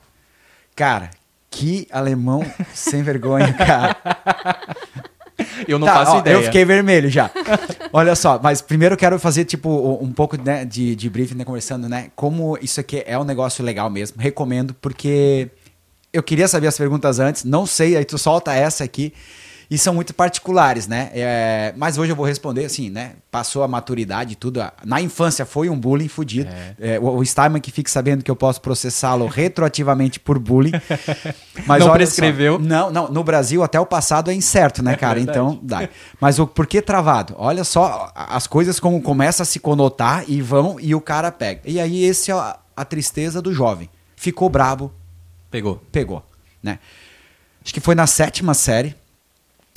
Cara, 0.75 1.11
que 1.51 1.87
alemão 1.91 2.43
sem 2.73 3.03
vergonha, 3.03 3.53
cara. 3.53 3.95
Eu 5.67 5.79
não 5.79 5.87
tá, 5.87 5.93
faço 5.93 6.11
ó, 6.11 6.19
ideia. 6.19 6.35
Eu 6.35 6.43
fiquei 6.43 6.65
vermelho 6.65 7.09
já. 7.09 7.31
Olha 7.93 8.15
só, 8.15 8.39
mas 8.41 8.61
primeiro 8.61 8.93
eu 8.93 8.97
quero 8.97 9.17
fazer, 9.17 9.45
tipo, 9.45 9.97
um 10.01 10.11
pouco 10.11 10.37
né, 10.41 10.65
de, 10.65 10.95
de 10.95 11.09
briefing, 11.09 11.35
né, 11.35 11.45
conversando, 11.45 11.87
né? 11.87 12.09
Como 12.15 12.57
isso 12.61 12.79
aqui 12.79 13.03
é 13.05 13.17
um 13.17 13.23
negócio 13.23 13.63
legal 13.63 13.89
mesmo. 13.89 14.21
Recomendo, 14.21 14.73
porque 14.73 15.49
eu 16.11 16.21
queria 16.21 16.47
saber 16.47 16.67
as 16.67 16.77
perguntas 16.77 17.19
antes. 17.19 17.43
Não 17.43 17.65
sei, 17.65 17.95
aí 17.95 18.05
tu 18.05 18.17
solta 18.17 18.53
essa 18.53 18.83
aqui 18.83 19.13
e 19.69 19.77
são 19.77 19.93
muito 19.93 20.13
particulares, 20.13 20.87
né? 20.87 21.09
É, 21.13 21.73
mas 21.75 21.97
hoje 21.97 22.11
eu 22.11 22.15
vou 22.15 22.25
responder 22.25 22.63
assim, 22.63 22.89
né? 22.89 23.15
Passou 23.29 23.63
a 23.63 23.67
maturidade 23.67 24.33
e 24.33 24.35
tudo. 24.35 24.61
Na 24.85 25.01
infância 25.01 25.45
foi 25.45 25.69
um 25.69 25.77
bullying 25.77 26.07
fudido. 26.07 26.49
É. 26.79 26.95
É, 26.95 26.99
o, 26.99 27.17
o 27.17 27.25
Steinman 27.25 27.59
que 27.59 27.69
fique 27.69 27.91
sabendo 27.91 28.23
que 28.23 28.31
eu 28.31 28.35
posso 28.35 28.61
processá-lo 28.61 29.27
retroativamente 29.27 30.21
por 30.21 30.39
bullying. 30.39 30.71
Mas 31.67 31.83
não 31.83 31.91
prescreveu? 31.91 32.53
Só, 32.53 32.59
não, 32.59 32.91
não. 32.91 33.07
No 33.09 33.23
Brasil 33.23 33.61
até 33.61 33.77
o 33.77 33.85
passado 33.85 34.31
é 34.31 34.33
incerto, 34.33 34.81
né, 34.81 34.93
é 34.93 34.95
cara? 34.95 35.19
então 35.19 35.59
dá. 35.61 35.89
Mas 36.19 36.39
o 36.39 36.47
por 36.47 36.65
que 36.65 36.81
travado? 36.81 37.35
Olha 37.37 37.63
só 37.65 38.11
as 38.15 38.47
coisas 38.47 38.79
como 38.79 39.01
começam 39.01 39.43
a 39.43 39.45
se 39.45 39.59
conotar 39.59 40.23
e 40.27 40.41
vão 40.41 40.79
e 40.79 40.95
o 40.95 41.01
cara 41.01 41.29
pega. 41.29 41.61
E 41.65 41.77
aí 41.79 42.05
esse 42.05 42.31
é 42.31 42.33
a, 42.33 42.57
a 42.75 42.85
tristeza 42.85 43.41
do 43.41 43.53
jovem. 43.53 43.89
Ficou 44.15 44.49
brabo. 44.49 44.93
Pegou. 45.51 45.81
Pegou, 45.91 46.23
né? 46.63 46.79
Acho 47.63 47.73
que 47.73 47.81
foi 47.81 47.95
na 47.95 48.07
sétima 48.07 48.53
série 48.53 48.95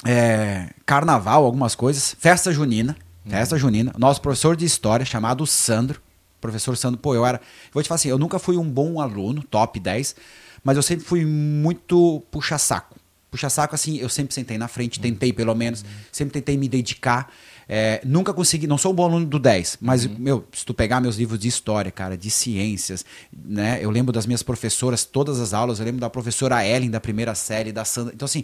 é, 0.04 0.70
carnaval, 0.86 1.44
algumas 1.44 1.74
coisas, 1.74 2.16
festa 2.18 2.52
junina, 2.52 2.96
uhum. 3.24 3.30
festa 3.30 3.58
junina. 3.58 3.92
Nosso 3.98 4.20
professor 4.20 4.56
de 4.56 4.64
história, 4.64 5.04
chamado 5.04 5.46
Sandro, 5.46 6.00
professor 6.40 6.76
Sandro, 6.76 6.98
pô, 6.98 7.14
eu 7.14 7.24
era. 7.26 7.40
Vou 7.72 7.82
te 7.82 7.88
falar 7.88 7.96
assim, 7.96 8.08
eu 8.08 8.18
nunca 8.18 8.38
fui 8.38 8.56
um 8.56 8.68
bom 8.68 9.00
aluno, 9.00 9.42
top 9.42 9.78
10, 9.78 10.16
mas 10.64 10.76
eu 10.76 10.82
sempre 10.82 11.04
fui 11.04 11.24
muito 11.24 12.22
puxa-saco. 12.30 12.98
Puxa-saco, 13.30 13.74
assim, 13.74 13.98
eu 13.98 14.08
sempre 14.08 14.34
sentei 14.34 14.58
na 14.58 14.66
frente, 14.66 14.98
tentei 14.98 15.32
pelo 15.32 15.54
menos, 15.54 15.84
sempre 16.10 16.32
tentei 16.32 16.56
me 16.56 16.68
dedicar. 16.68 17.32
É, 17.72 18.00
nunca 18.04 18.34
consegui, 18.34 18.66
não 18.66 18.76
sou 18.76 18.90
um 18.90 18.94
bom 18.96 19.04
aluno 19.04 19.24
do 19.24 19.38
10, 19.38 19.78
mas, 19.80 20.04
uhum. 20.04 20.16
meu, 20.18 20.44
se 20.52 20.66
tu 20.66 20.74
pegar 20.74 21.00
meus 21.00 21.14
livros 21.14 21.38
de 21.38 21.46
história, 21.46 21.92
cara, 21.92 22.18
de 22.18 22.28
ciências, 22.28 23.04
né? 23.32 23.78
Eu 23.80 23.90
lembro 23.90 24.12
das 24.12 24.26
minhas 24.26 24.42
professoras, 24.42 25.04
todas 25.04 25.38
as 25.38 25.54
aulas, 25.54 25.78
eu 25.78 25.84
lembro 25.84 26.00
da 26.00 26.10
professora 26.10 26.66
Ellen 26.66 26.90
da 26.90 26.98
primeira 26.98 27.32
série, 27.36 27.70
da 27.70 27.84
Sandra. 27.84 28.12
Então, 28.12 28.26
assim, 28.26 28.42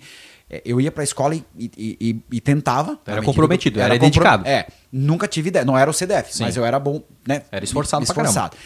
eu 0.65 0.81
ia 0.81 0.93
pra 0.93 1.03
escola 1.03 1.35
e, 1.35 1.45
e, 1.57 1.71
e, 1.77 2.23
e 2.37 2.41
tentava. 2.41 2.99
Era 3.05 3.23
comprometido, 3.23 3.81
era, 3.81 3.95
era 3.95 3.99
dedicado. 3.99 4.47
É, 4.47 4.67
nunca 4.93 5.27
tive 5.27 5.49
ideia, 5.49 5.65
não 5.65 5.77
era 5.77 5.91
o 5.91 5.95
CDF, 5.95 6.35
Sim. 6.35 6.45
mas 6.45 6.57
eu 6.57 6.65
era 6.65 6.79
bom, 6.79 7.03
né? 7.27 7.43
Era 7.51 7.65
esforçado, 7.65 8.05
esforçado. 8.05 8.57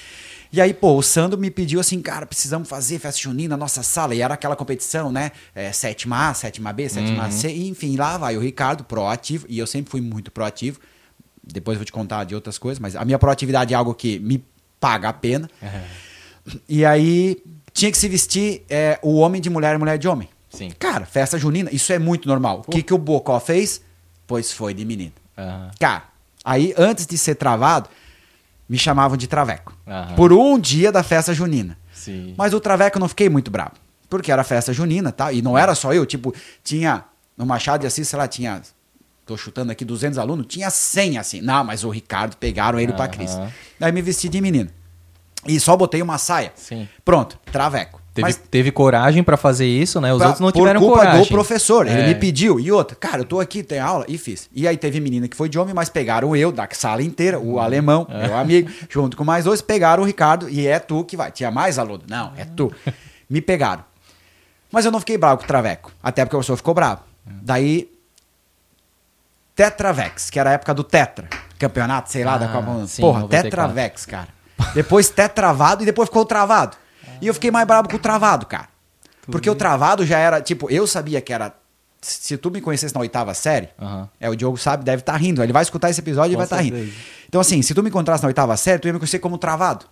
E 0.52 0.60
aí, 0.60 0.74
pô, 0.74 0.96
o 0.96 1.02
Sandro 1.02 1.38
me 1.38 1.48
pediu 1.48 1.78
assim, 1.78 2.02
cara, 2.02 2.26
precisamos 2.26 2.68
fazer 2.68 2.98
festa 2.98 3.20
junina 3.20 3.50
na 3.50 3.56
nossa 3.56 3.84
sala. 3.84 4.14
E 4.16 4.20
era 4.20 4.34
aquela 4.34 4.56
competição, 4.56 5.12
né? 5.12 5.30
É, 5.54 5.70
sétima 5.72 6.28
A, 6.28 6.34
sétima 6.34 6.72
B, 6.72 6.88
sétima 6.88 7.26
uhum. 7.26 7.30
C. 7.30 7.52
enfim, 7.52 7.96
lá 7.96 8.18
vai 8.18 8.36
o 8.36 8.40
Ricardo, 8.40 8.82
proativo. 8.82 9.46
E 9.48 9.58
eu 9.58 9.66
sempre 9.66 9.90
fui 9.90 10.00
muito 10.00 10.30
proativo. 10.32 10.80
Depois 11.42 11.76
eu 11.76 11.78
vou 11.78 11.84
te 11.84 11.92
contar 11.92 12.24
de 12.24 12.34
outras 12.34 12.58
coisas, 12.58 12.80
mas 12.80 12.96
a 12.96 13.04
minha 13.04 13.18
proatividade 13.18 13.72
é 13.72 13.76
algo 13.76 13.94
que 13.94 14.18
me 14.18 14.44
paga 14.80 15.08
a 15.08 15.12
pena. 15.12 15.48
Uhum. 15.62 16.58
E 16.68 16.84
aí, 16.84 17.40
tinha 17.72 17.90
que 17.92 17.98
se 17.98 18.08
vestir 18.08 18.64
é, 18.68 18.98
o 19.02 19.18
homem 19.18 19.40
de 19.40 19.48
mulher 19.48 19.76
e 19.76 19.78
mulher 19.78 19.98
de 19.98 20.08
homem. 20.08 20.28
Sim. 20.50 20.70
Cara, 20.78 21.06
festa 21.06 21.38
junina, 21.38 21.70
isso 21.72 21.92
é 21.92 21.98
muito 21.98 22.28
normal. 22.28 22.62
O 22.66 22.70
que, 22.70 22.82
que 22.82 22.92
o 22.92 22.98
Bocó 22.98 23.38
fez? 23.38 23.80
Pois 24.26 24.52
foi 24.52 24.74
de 24.74 24.84
menino. 24.84 25.12
Uhum. 25.38 25.70
Cara, 25.78 26.04
aí 26.44 26.74
antes 26.76 27.06
de 27.06 27.16
ser 27.16 27.36
travado, 27.36 27.88
me 28.68 28.76
chamavam 28.76 29.16
de 29.16 29.26
Traveco. 29.26 29.76
Uhum. 29.86 30.16
Por 30.16 30.32
um 30.32 30.58
dia 30.58 30.92
da 30.92 31.02
festa 31.02 31.32
junina. 31.32 31.78
Sim. 31.92 32.34
Mas 32.36 32.52
o 32.52 32.60
Traveco 32.60 32.98
eu 32.98 33.00
não 33.00 33.08
fiquei 33.08 33.28
muito 33.28 33.50
bravo. 33.50 33.72
Porque 34.08 34.32
era 34.32 34.42
festa 34.42 34.72
junina, 34.72 35.12
tá? 35.12 35.32
E 35.32 35.40
não 35.40 35.56
era 35.56 35.74
só 35.74 35.94
eu, 35.94 36.04
tipo, 36.04 36.34
tinha 36.64 37.04
no 37.36 37.46
Machado 37.46 37.80
de 37.80 37.86
Assis, 37.86 38.08
sei 38.08 38.18
lá, 38.18 38.26
tinha 38.26 38.60
tô 39.24 39.36
chutando 39.36 39.70
aqui 39.70 39.84
200 39.84 40.18
alunos, 40.18 40.46
tinha 40.48 40.68
100 40.70 41.18
assim. 41.18 41.40
Não, 41.40 41.62
mas 41.62 41.84
o 41.84 41.90
Ricardo 41.90 42.36
pegaram 42.36 42.80
ele 42.80 42.90
uhum. 42.90 42.96
para 42.96 43.08
Cris. 43.08 43.30
Daí 43.78 43.92
me 43.92 44.02
vesti 44.02 44.28
de 44.28 44.40
menino. 44.40 44.70
E 45.46 45.58
só 45.60 45.76
botei 45.76 46.02
uma 46.02 46.18
saia. 46.18 46.52
Sim. 46.56 46.88
Pronto, 47.04 47.38
Traveco. 47.50 47.99
Teve, 48.12 48.26
Mas, 48.26 48.36
teve 48.36 48.72
coragem 48.72 49.22
para 49.22 49.36
fazer 49.36 49.66
isso, 49.66 50.00
né? 50.00 50.12
Os 50.12 50.18
pra, 50.18 50.26
outros 50.28 50.40
não 50.40 50.50
tiveram 50.50 50.80
por 50.80 50.86
culpa 50.86 51.02
coragem. 51.02 51.22
do 51.22 51.28
professor. 51.28 51.86
Ele 51.86 52.00
é. 52.00 52.06
me 52.08 52.14
pediu. 52.16 52.58
E 52.58 52.72
outra, 52.72 52.96
cara, 52.96 53.18
eu 53.18 53.24
tô 53.24 53.38
aqui, 53.38 53.62
tem 53.62 53.78
aula, 53.78 54.04
e 54.08 54.18
fiz. 54.18 54.50
E 54.52 54.66
aí 54.66 54.76
teve 54.76 54.98
menina 54.98 55.28
que 55.28 55.36
foi 55.36 55.48
de 55.48 55.58
homem, 55.58 55.72
mas 55.72 55.88
pegaram 55.88 56.34
eu, 56.34 56.50
da 56.50 56.68
sala 56.72 57.02
inteira, 57.02 57.38
o 57.38 57.54
hum. 57.54 57.58
alemão, 57.60 58.06
é. 58.10 58.26
meu 58.26 58.36
amigo, 58.36 58.68
junto 58.88 59.16
com 59.16 59.22
mais 59.22 59.44
dois, 59.44 59.62
pegaram 59.62 60.02
o 60.02 60.06
Ricardo, 60.06 60.48
e 60.48 60.66
é 60.66 60.80
tu 60.80 61.04
que 61.04 61.16
vai. 61.16 61.30
Tinha 61.30 61.52
mais 61.52 61.78
aluno? 61.78 62.02
Não, 62.08 62.32
é 62.36 62.44
tu. 62.44 62.72
Me 63.30 63.40
pegaram. 63.40 63.84
Mas 64.72 64.84
eu 64.84 64.90
não 64.90 64.98
fiquei 64.98 65.16
bravo 65.16 65.38
com 65.38 65.44
o 65.44 65.46
Traveco, 65.46 65.92
até 66.02 66.24
porque 66.24 66.34
o 66.34 66.38
professor 66.38 66.56
ficou 66.56 66.74
bravo. 66.74 67.02
Daí, 67.24 67.88
Tetravex, 69.54 70.30
que 70.30 70.38
era 70.38 70.50
a 70.50 70.52
época 70.54 70.74
do 70.74 70.82
Tetra, 70.82 71.28
campeonato, 71.58 72.10
sei 72.10 72.24
lá, 72.24 72.34
ah, 72.34 72.38
da 72.38 72.48
Copa. 72.48 72.66
Porra, 72.98 73.20
94. 73.20 73.28
Tetravex, 73.28 74.06
cara. 74.06 74.28
Depois 74.74 75.08
Tetravado 75.08 75.82
e 75.82 75.86
depois 75.86 76.08
ficou 76.08 76.24
travado. 76.24 76.76
E 77.20 77.26
eu 77.26 77.34
fiquei 77.34 77.50
mais 77.50 77.66
bravo 77.66 77.88
com 77.88 77.96
o 77.96 77.98
travado, 77.98 78.46
cara. 78.46 78.68
Porque 79.30 79.48
o 79.48 79.54
travado 79.54 80.04
já 80.04 80.18
era, 80.18 80.40
tipo, 80.40 80.70
eu 80.70 80.86
sabia 80.86 81.20
que 81.20 81.32
era. 81.32 81.54
Se 82.00 82.36
tu 82.38 82.50
me 82.50 82.60
conhecesse 82.62 82.94
na 82.94 83.00
oitava 83.02 83.34
série, 83.34 83.68
uhum. 83.78 84.08
é 84.18 84.30
o 84.30 84.34
Diogo 84.34 84.56
sabe, 84.56 84.84
deve 84.84 85.02
estar 85.02 85.12
tá 85.12 85.18
rindo. 85.18 85.42
Ele 85.42 85.52
vai 85.52 85.62
escutar 85.62 85.90
esse 85.90 86.00
episódio 86.00 86.32
e 86.32 86.36
vai 86.36 86.46
estar 86.46 86.56
tá 86.56 86.62
rindo. 86.62 86.90
Então, 87.28 87.40
assim, 87.40 87.60
se 87.60 87.74
tu 87.74 87.82
me 87.82 87.90
encontrasse 87.90 88.22
na 88.22 88.28
oitava 88.28 88.56
série, 88.56 88.78
tu 88.78 88.88
ia 88.88 88.92
me 88.92 88.98
conhecer 88.98 89.18
como 89.18 89.36
travado. 89.36 89.84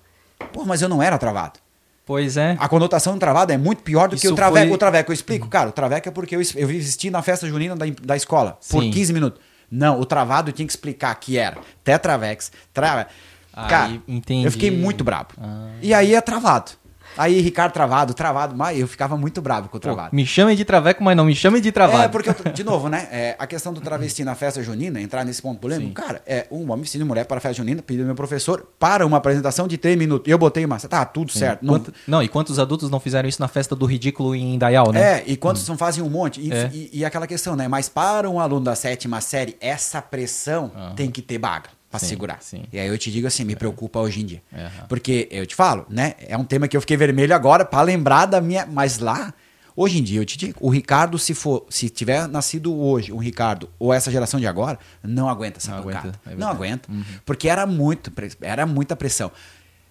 Pô, 0.52 0.64
mas 0.64 0.80
eu 0.80 0.88
não 0.88 1.02
era 1.02 1.18
travado. 1.18 1.60
Pois 2.06 2.38
é. 2.38 2.56
A 2.58 2.66
conotação 2.66 3.12
do 3.12 3.20
travado 3.20 3.52
é 3.52 3.58
muito 3.58 3.82
pior 3.82 4.08
do 4.08 4.14
Isso 4.14 4.22
que 4.22 4.32
o 4.32 4.34
traveco. 4.34 4.68
Foi... 4.68 4.74
O 4.74 4.78
traveco, 4.78 5.10
eu 5.10 5.14
explico, 5.14 5.44
uhum. 5.44 5.50
cara, 5.50 5.68
o 5.68 5.72
traveco 5.72 6.08
é 6.08 6.10
porque 6.10 6.34
eu, 6.34 6.40
eu 6.56 6.70
existi 6.70 7.10
na 7.10 7.20
festa 7.20 7.46
junina 7.46 7.76
da, 7.76 7.84
da 8.02 8.16
escola 8.16 8.56
Sim. 8.60 8.72
por 8.72 8.82
15 8.82 9.12
minutos. 9.12 9.40
Não, 9.70 10.00
o 10.00 10.06
travado 10.06 10.50
tinha 10.50 10.64
que 10.64 10.72
explicar 10.72 11.14
que 11.16 11.36
era 11.36 11.58
tetravex, 11.84 12.50
trava... 12.72 13.06
Cara, 13.52 14.00
entendi. 14.06 14.46
eu 14.46 14.52
fiquei 14.52 14.70
muito 14.70 15.02
bravo. 15.02 15.28
Ah. 15.36 15.70
E 15.82 15.92
aí 15.92 16.14
é 16.14 16.20
travado. 16.20 16.70
Aí, 17.18 17.40
Ricardo 17.40 17.72
travado, 17.72 18.14
travado, 18.14 18.56
mas 18.56 18.78
eu 18.78 18.86
ficava 18.86 19.16
muito 19.16 19.42
bravo 19.42 19.68
com 19.68 19.76
o 19.76 19.80
travado. 19.80 20.10
Pô, 20.10 20.16
me 20.16 20.24
chame 20.24 20.54
de 20.54 20.64
traveco, 20.64 21.02
mas 21.02 21.16
não 21.16 21.24
me 21.24 21.34
chame 21.34 21.60
de 21.60 21.72
travado. 21.72 22.04
É, 22.04 22.08
porque, 22.08 22.30
eu, 22.30 22.52
de 22.52 22.64
novo, 22.64 22.88
né? 22.88 23.08
É, 23.10 23.36
a 23.38 23.46
questão 23.46 23.72
do 23.72 23.80
travesti 23.80 24.24
na 24.24 24.34
festa 24.34 24.62
junina, 24.62 25.00
entrar 25.00 25.24
nesse 25.24 25.42
ponto 25.42 25.60
polêmico, 25.60 25.88
Sim. 25.88 26.06
cara, 26.06 26.22
é 26.26 26.46
um 26.50 26.62
homem 26.70 26.82
vestindo 26.82 27.04
mulher 27.04 27.24
para 27.24 27.38
a 27.38 27.40
festa 27.40 27.56
junina, 27.56 27.82
pedindo 27.82 28.06
meu 28.06 28.14
professor 28.14 28.66
para 28.78 29.06
uma 29.06 29.16
apresentação 29.16 29.66
de 29.66 29.76
três 29.76 29.96
minutos. 29.98 30.30
Eu 30.30 30.38
botei 30.38 30.64
uma. 30.64 30.78
Tá, 30.78 31.04
tudo 31.04 31.32
Sim. 31.32 31.40
certo. 31.40 31.64
Não... 31.64 31.74
Quanto, 31.74 31.94
não, 32.06 32.22
e 32.22 32.28
quantos 32.28 32.58
adultos 32.58 32.90
não 32.90 33.00
fizeram 33.00 33.28
isso 33.28 33.40
na 33.40 33.48
festa 33.48 33.74
do 33.74 33.84
ridículo 33.84 34.34
em 34.34 34.54
Indaial, 34.54 34.92
né? 34.92 35.18
É, 35.18 35.24
e 35.26 35.36
quantos 35.36 35.68
hum. 35.68 35.72
não 35.72 35.78
fazem 35.78 36.02
um 36.02 36.08
monte? 36.08 36.40
E, 36.40 36.52
é. 36.52 36.70
e, 36.72 36.90
e, 36.92 37.04
aquela 37.04 37.26
questão, 37.26 37.56
né? 37.56 37.66
Mas 37.66 37.88
para 37.88 38.30
um 38.30 38.38
aluno 38.38 38.64
da 38.64 38.74
sétima 38.74 39.20
série, 39.20 39.56
essa 39.60 40.00
pressão 40.00 40.70
tem 40.94 41.10
que 41.10 41.20
ter 41.20 41.38
baga 41.38 41.77
para 41.90 41.98
segurar. 41.98 42.42
Sim. 42.42 42.64
E 42.72 42.78
aí 42.78 42.86
eu 42.86 42.98
te 42.98 43.10
digo 43.10 43.26
assim, 43.26 43.44
me 43.44 43.56
preocupa 43.56 43.98
hoje 43.98 44.20
em 44.20 44.26
dia. 44.26 44.42
Uhum. 44.52 44.86
Porque 44.88 45.28
eu 45.30 45.46
te 45.46 45.54
falo, 45.54 45.86
né? 45.88 46.14
É 46.20 46.36
um 46.36 46.44
tema 46.44 46.68
que 46.68 46.76
eu 46.76 46.80
fiquei 46.80 46.96
vermelho 46.96 47.34
agora 47.34 47.64
para 47.64 47.82
lembrar 47.82 48.26
da 48.26 48.40
minha, 48.40 48.66
mas 48.66 48.98
lá 48.98 49.32
hoje 49.74 49.98
em 49.98 50.02
dia 50.02 50.20
eu 50.20 50.24
te 50.24 50.36
digo, 50.36 50.58
o 50.60 50.68
Ricardo 50.68 51.18
se 51.18 51.34
for, 51.34 51.64
se 51.70 51.88
tiver 51.88 52.26
nascido 52.26 52.76
hoje, 52.76 53.12
um 53.12 53.18
Ricardo 53.18 53.70
ou 53.78 53.94
essa 53.94 54.10
geração 54.10 54.40
de 54.40 54.46
agora, 54.46 54.78
não 55.02 55.28
aguenta 55.28 55.58
essa 55.58 55.70
não 55.70 55.82
pancada. 55.82 56.08
Aguenta, 56.08 56.20
é 56.26 56.34
não 56.34 56.48
aguenta, 56.48 56.90
uhum. 56.90 57.04
porque 57.24 57.48
era 57.48 57.64
muito, 57.64 58.12
era 58.40 58.66
muita 58.66 58.96
pressão. 58.96 59.30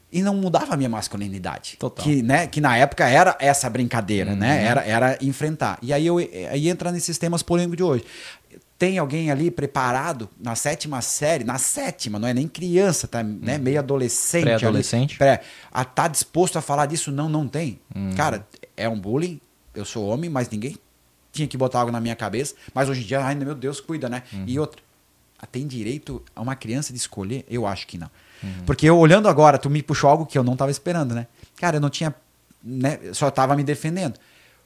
E 0.10 0.22
não 0.22 0.36
mudava 0.36 0.74
a 0.74 0.78
minha 0.78 0.88
masculinidade. 0.88 1.76
Total. 1.78 2.06
Que, 2.06 2.22
né, 2.22 2.48
que 2.48 2.62
na 2.62 2.78
época 2.78 3.06
era 3.10 3.36
essa 3.41 3.70
brincadeira, 3.70 4.36
né? 4.36 4.52
uhum. 4.52 4.56
né? 4.56 4.66
Era, 4.66 4.86
era 4.86 5.18
enfrentar. 5.22 5.78
E 5.82 5.91
aí, 5.91 6.08
eu, 6.08 6.18
aí 6.18 6.70
entra 6.70 6.93
nesses 6.93 7.18
temas 7.18 7.43
polêmicos 7.43 7.76
de 7.76 7.84
hoje 7.84 8.06
tem 8.78 8.98
alguém 8.98 9.32
ali 9.32 9.50
preparado 9.50 10.30
na 10.40 10.56
sétima 10.56 11.02
série, 11.02 11.44
na 11.44 11.58
sétima, 11.58 12.20
não 12.20 12.28
é 12.28 12.34
nem 12.34 12.48
criança, 12.48 13.08
tá 13.08 13.24
né, 13.24 13.56
uhum. 13.56 13.64
meio 13.64 13.80
adolescente, 13.80 14.44
pré-adolescente, 14.44 15.18
pré, 15.18 15.42
a 15.72 15.84
tá 15.84 16.08
disposto 16.08 16.58
a 16.58 16.62
falar 16.62 16.86
disso? 16.86 17.12
Não, 17.12 17.28
não 17.28 17.48
tem. 17.48 17.80
Hum. 17.96 18.12
Cara, 18.16 18.46
é 18.76 18.88
um 18.88 19.00
bullying. 19.00 19.42
Eu 19.74 19.86
sou 19.86 20.08
homem, 20.08 20.30
mas 20.30 20.50
ninguém 20.50 20.78
tinha 21.32 21.48
que 21.48 21.58
botar 21.58 21.80
algo 21.80 21.92
na 21.92 22.00
minha 22.00 22.16
cabeça. 22.16 22.56
Mas 22.74 22.88
hoje 22.90 23.02
em 23.02 23.06
dia, 23.06 23.20
ai 23.20 23.36
meu 23.36 23.56
Deus, 23.56 23.80
cuida, 23.80 24.10
né? 24.10 24.24
Uhum. 24.32 24.44
E 24.48 24.60
outra, 24.60 24.82
tem 25.52 25.66
direito 25.66 26.24
a 26.36 26.42
uma 26.42 26.56
criança 26.56 26.94
de 26.94 27.00
escolher? 27.00 27.46
Eu 27.50 27.66
acho 27.66 27.88
que 27.88 27.98
não. 27.98 28.10
Uhum. 28.44 28.64
Porque 28.66 28.88
eu 28.88 28.98
olhando 28.98 29.28
agora, 29.28 29.58
tu 29.58 29.70
me 29.70 29.82
puxou 29.82 30.10
algo 30.10 30.26
que 30.26 30.38
eu 30.38 30.44
não 30.44 30.54
estava 30.54 30.70
esperando, 30.70 31.16
né? 31.16 31.28
Cara, 31.56 31.78
eu 31.78 31.82
não 31.82 31.90
tinha, 31.90 32.14
né? 32.64 33.00
Só 33.14 33.28
estava 33.28 33.56
me 33.56 33.64
defendendo. 33.64 34.20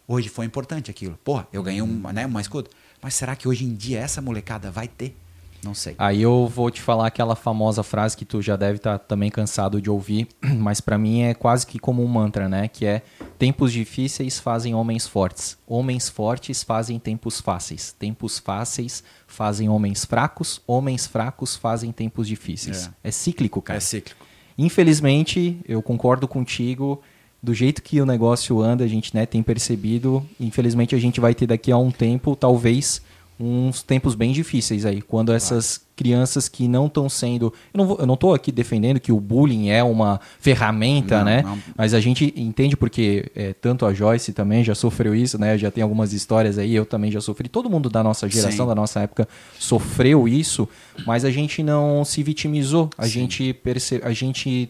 Hoje 0.07 0.28
foi 0.28 0.45
importante 0.45 0.91
aquilo. 0.91 1.18
Porra, 1.24 1.47
eu 1.53 1.64
ganhei 1.64 1.82
uma, 1.82 2.09
uhum. 2.09 2.16
né, 2.16 2.26
uma 2.26 2.41
escuta. 2.41 2.70
Mas 3.01 3.15
será 3.15 3.35
que 3.35 3.47
hoje 3.47 3.65
em 3.65 3.73
dia 3.73 3.99
essa 3.99 4.21
molecada 4.21 4.69
vai 4.69 4.87
ter? 4.87 5.15
Não 5.63 5.75
sei. 5.75 5.95
Aí 5.97 6.21
eu 6.21 6.47
vou 6.47 6.71
te 6.71 6.81
falar 6.81 7.07
aquela 7.07 7.35
famosa 7.35 7.83
frase 7.83 8.17
que 8.17 8.25
tu 8.25 8.41
já 8.41 8.55
deve 8.55 8.77
estar 8.77 8.97
tá 8.97 9.05
também 9.05 9.29
cansado 9.29 9.79
de 9.79 9.89
ouvir, 9.89 10.27
mas 10.41 10.81
para 10.81 10.97
mim 10.97 11.21
é 11.21 11.33
quase 11.33 11.67
que 11.67 11.77
como 11.77 12.03
um 12.03 12.07
mantra, 12.07 12.49
né? 12.49 12.67
Que 12.67 12.85
é 12.85 13.01
tempos 13.37 13.71
difíceis 13.71 14.39
fazem 14.39 14.73
homens 14.73 15.07
fortes, 15.07 15.57
homens 15.67 16.09
fortes 16.09 16.63
fazem 16.63 16.97
tempos 16.97 17.39
fáceis, 17.39 17.91
tempos 17.97 18.39
fáceis 18.39 19.03
fazem 19.27 19.69
homens 19.69 20.03
fracos, 20.03 20.61
homens 20.65 21.05
fracos 21.05 21.55
fazem 21.55 21.91
tempos 21.91 22.27
difíceis. 22.27 22.87
É, 23.03 23.09
é 23.09 23.11
cíclico, 23.11 23.61
cara. 23.61 23.77
É 23.77 23.81
cíclico. 23.81 24.25
Infelizmente, 24.57 25.59
eu 25.67 25.81
concordo 25.81 26.27
contigo 26.27 27.01
do 27.41 27.53
jeito 27.53 27.81
que 27.81 27.99
o 27.99 28.05
negócio 28.05 28.61
anda, 28.61 28.83
a 28.83 28.87
gente 28.87 29.15
né, 29.15 29.25
tem 29.25 29.41
percebido. 29.41 30.25
Infelizmente, 30.39 30.93
a 30.93 30.99
gente 30.99 31.19
vai 31.19 31.33
ter 31.33 31.47
daqui 31.47 31.71
a 31.71 31.77
um 31.77 31.89
tempo, 31.89 32.35
talvez, 32.35 33.01
uns 33.39 33.81
tempos 33.81 34.13
bem 34.13 34.31
difíceis 34.31 34.85
aí, 34.85 35.01
quando 35.01 35.31
essas 35.31 35.81
crianças 35.95 36.47
que 36.47 36.67
não 36.67 36.85
estão 36.87 37.09
sendo. 37.09 37.53
Eu 37.73 38.05
não, 38.05 38.13
estou 38.13 38.33
aqui 38.33 38.51
defendendo 38.51 38.99
que 38.99 39.11
o 39.11 39.19
bullying 39.19 39.69
é 39.69 39.83
uma 39.83 40.19
ferramenta, 40.39 41.19
não, 41.19 41.25
né? 41.25 41.41
Não. 41.41 41.59
Mas 41.75 41.93
a 41.93 41.99
gente 41.99 42.33
entende 42.35 42.77
porque 42.77 43.31
é, 43.35 43.53
tanto 43.53 43.85
a 43.85 43.93
Joyce 43.93 44.31
também 44.33 44.63
já 44.63 44.75
sofreu 44.75 45.15
isso, 45.15 45.39
né? 45.39 45.57
Já 45.57 45.71
tem 45.71 45.83
algumas 45.83 46.13
histórias 46.13 46.57
aí, 46.57 46.73
eu 46.73 46.85
também 46.85 47.11
já 47.11 47.21
sofri. 47.21 47.49
Todo 47.49 47.69
mundo 47.69 47.89
da 47.89 48.03
nossa 48.03 48.29
geração, 48.29 48.65
Sim. 48.65 48.69
da 48.69 48.75
nossa 48.75 49.01
época, 49.01 49.27
sofreu 49.59 50.27
isso, 50.27 50.67
mas 51.05 51.25
a 51.25 51.31
gente 51.31 51.63
não 51.63 52.05
se 52.05 52.21
vitimizou. 52.21 52.89
A 52.97 53.05
Sim. 53.05 53.09
gente 53.09 53.53
percebe. 53.53 54.05
A 54.05 54.13
gente 54.13 54.69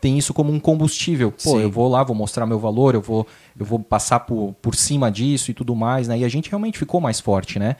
tem 0.00 0.16
isso 0.16 0.32
como 0.32 0.52
um 0.52 0.60
combustível. 0.60 1.32
Pô, 1.32 1.50
Sim. 1.50 1.60
eu 1.60 1.70
vou 1.70 1.88
lá, 1.88 2.02
vou 2.04 2.14
mostrar 2.14 2.46
meu 2.46 2.58
valor, 2.58 2.94
eu 2.94 3.02
vou, 3.02 3.26
eu 3.58 3.64
vou 3.64 3.80
passar 3.80 4.20
por, 4.20 4.54
por 4.62 4.74
cima 4.74 5.10
disso 5.10 5.50
e 5.50 5.54
tudo 5.54 5.74
mais, 5.74 6.08
né? 6.08 6.18
E 6.18 6.24
a 6.24 6.28
gente 6.28 6.50
realmente 6.50 6.78
ficou 6.78 7.00
mais 7.00 7.20
forte, 7.20 7.58
né? 7.58 7.76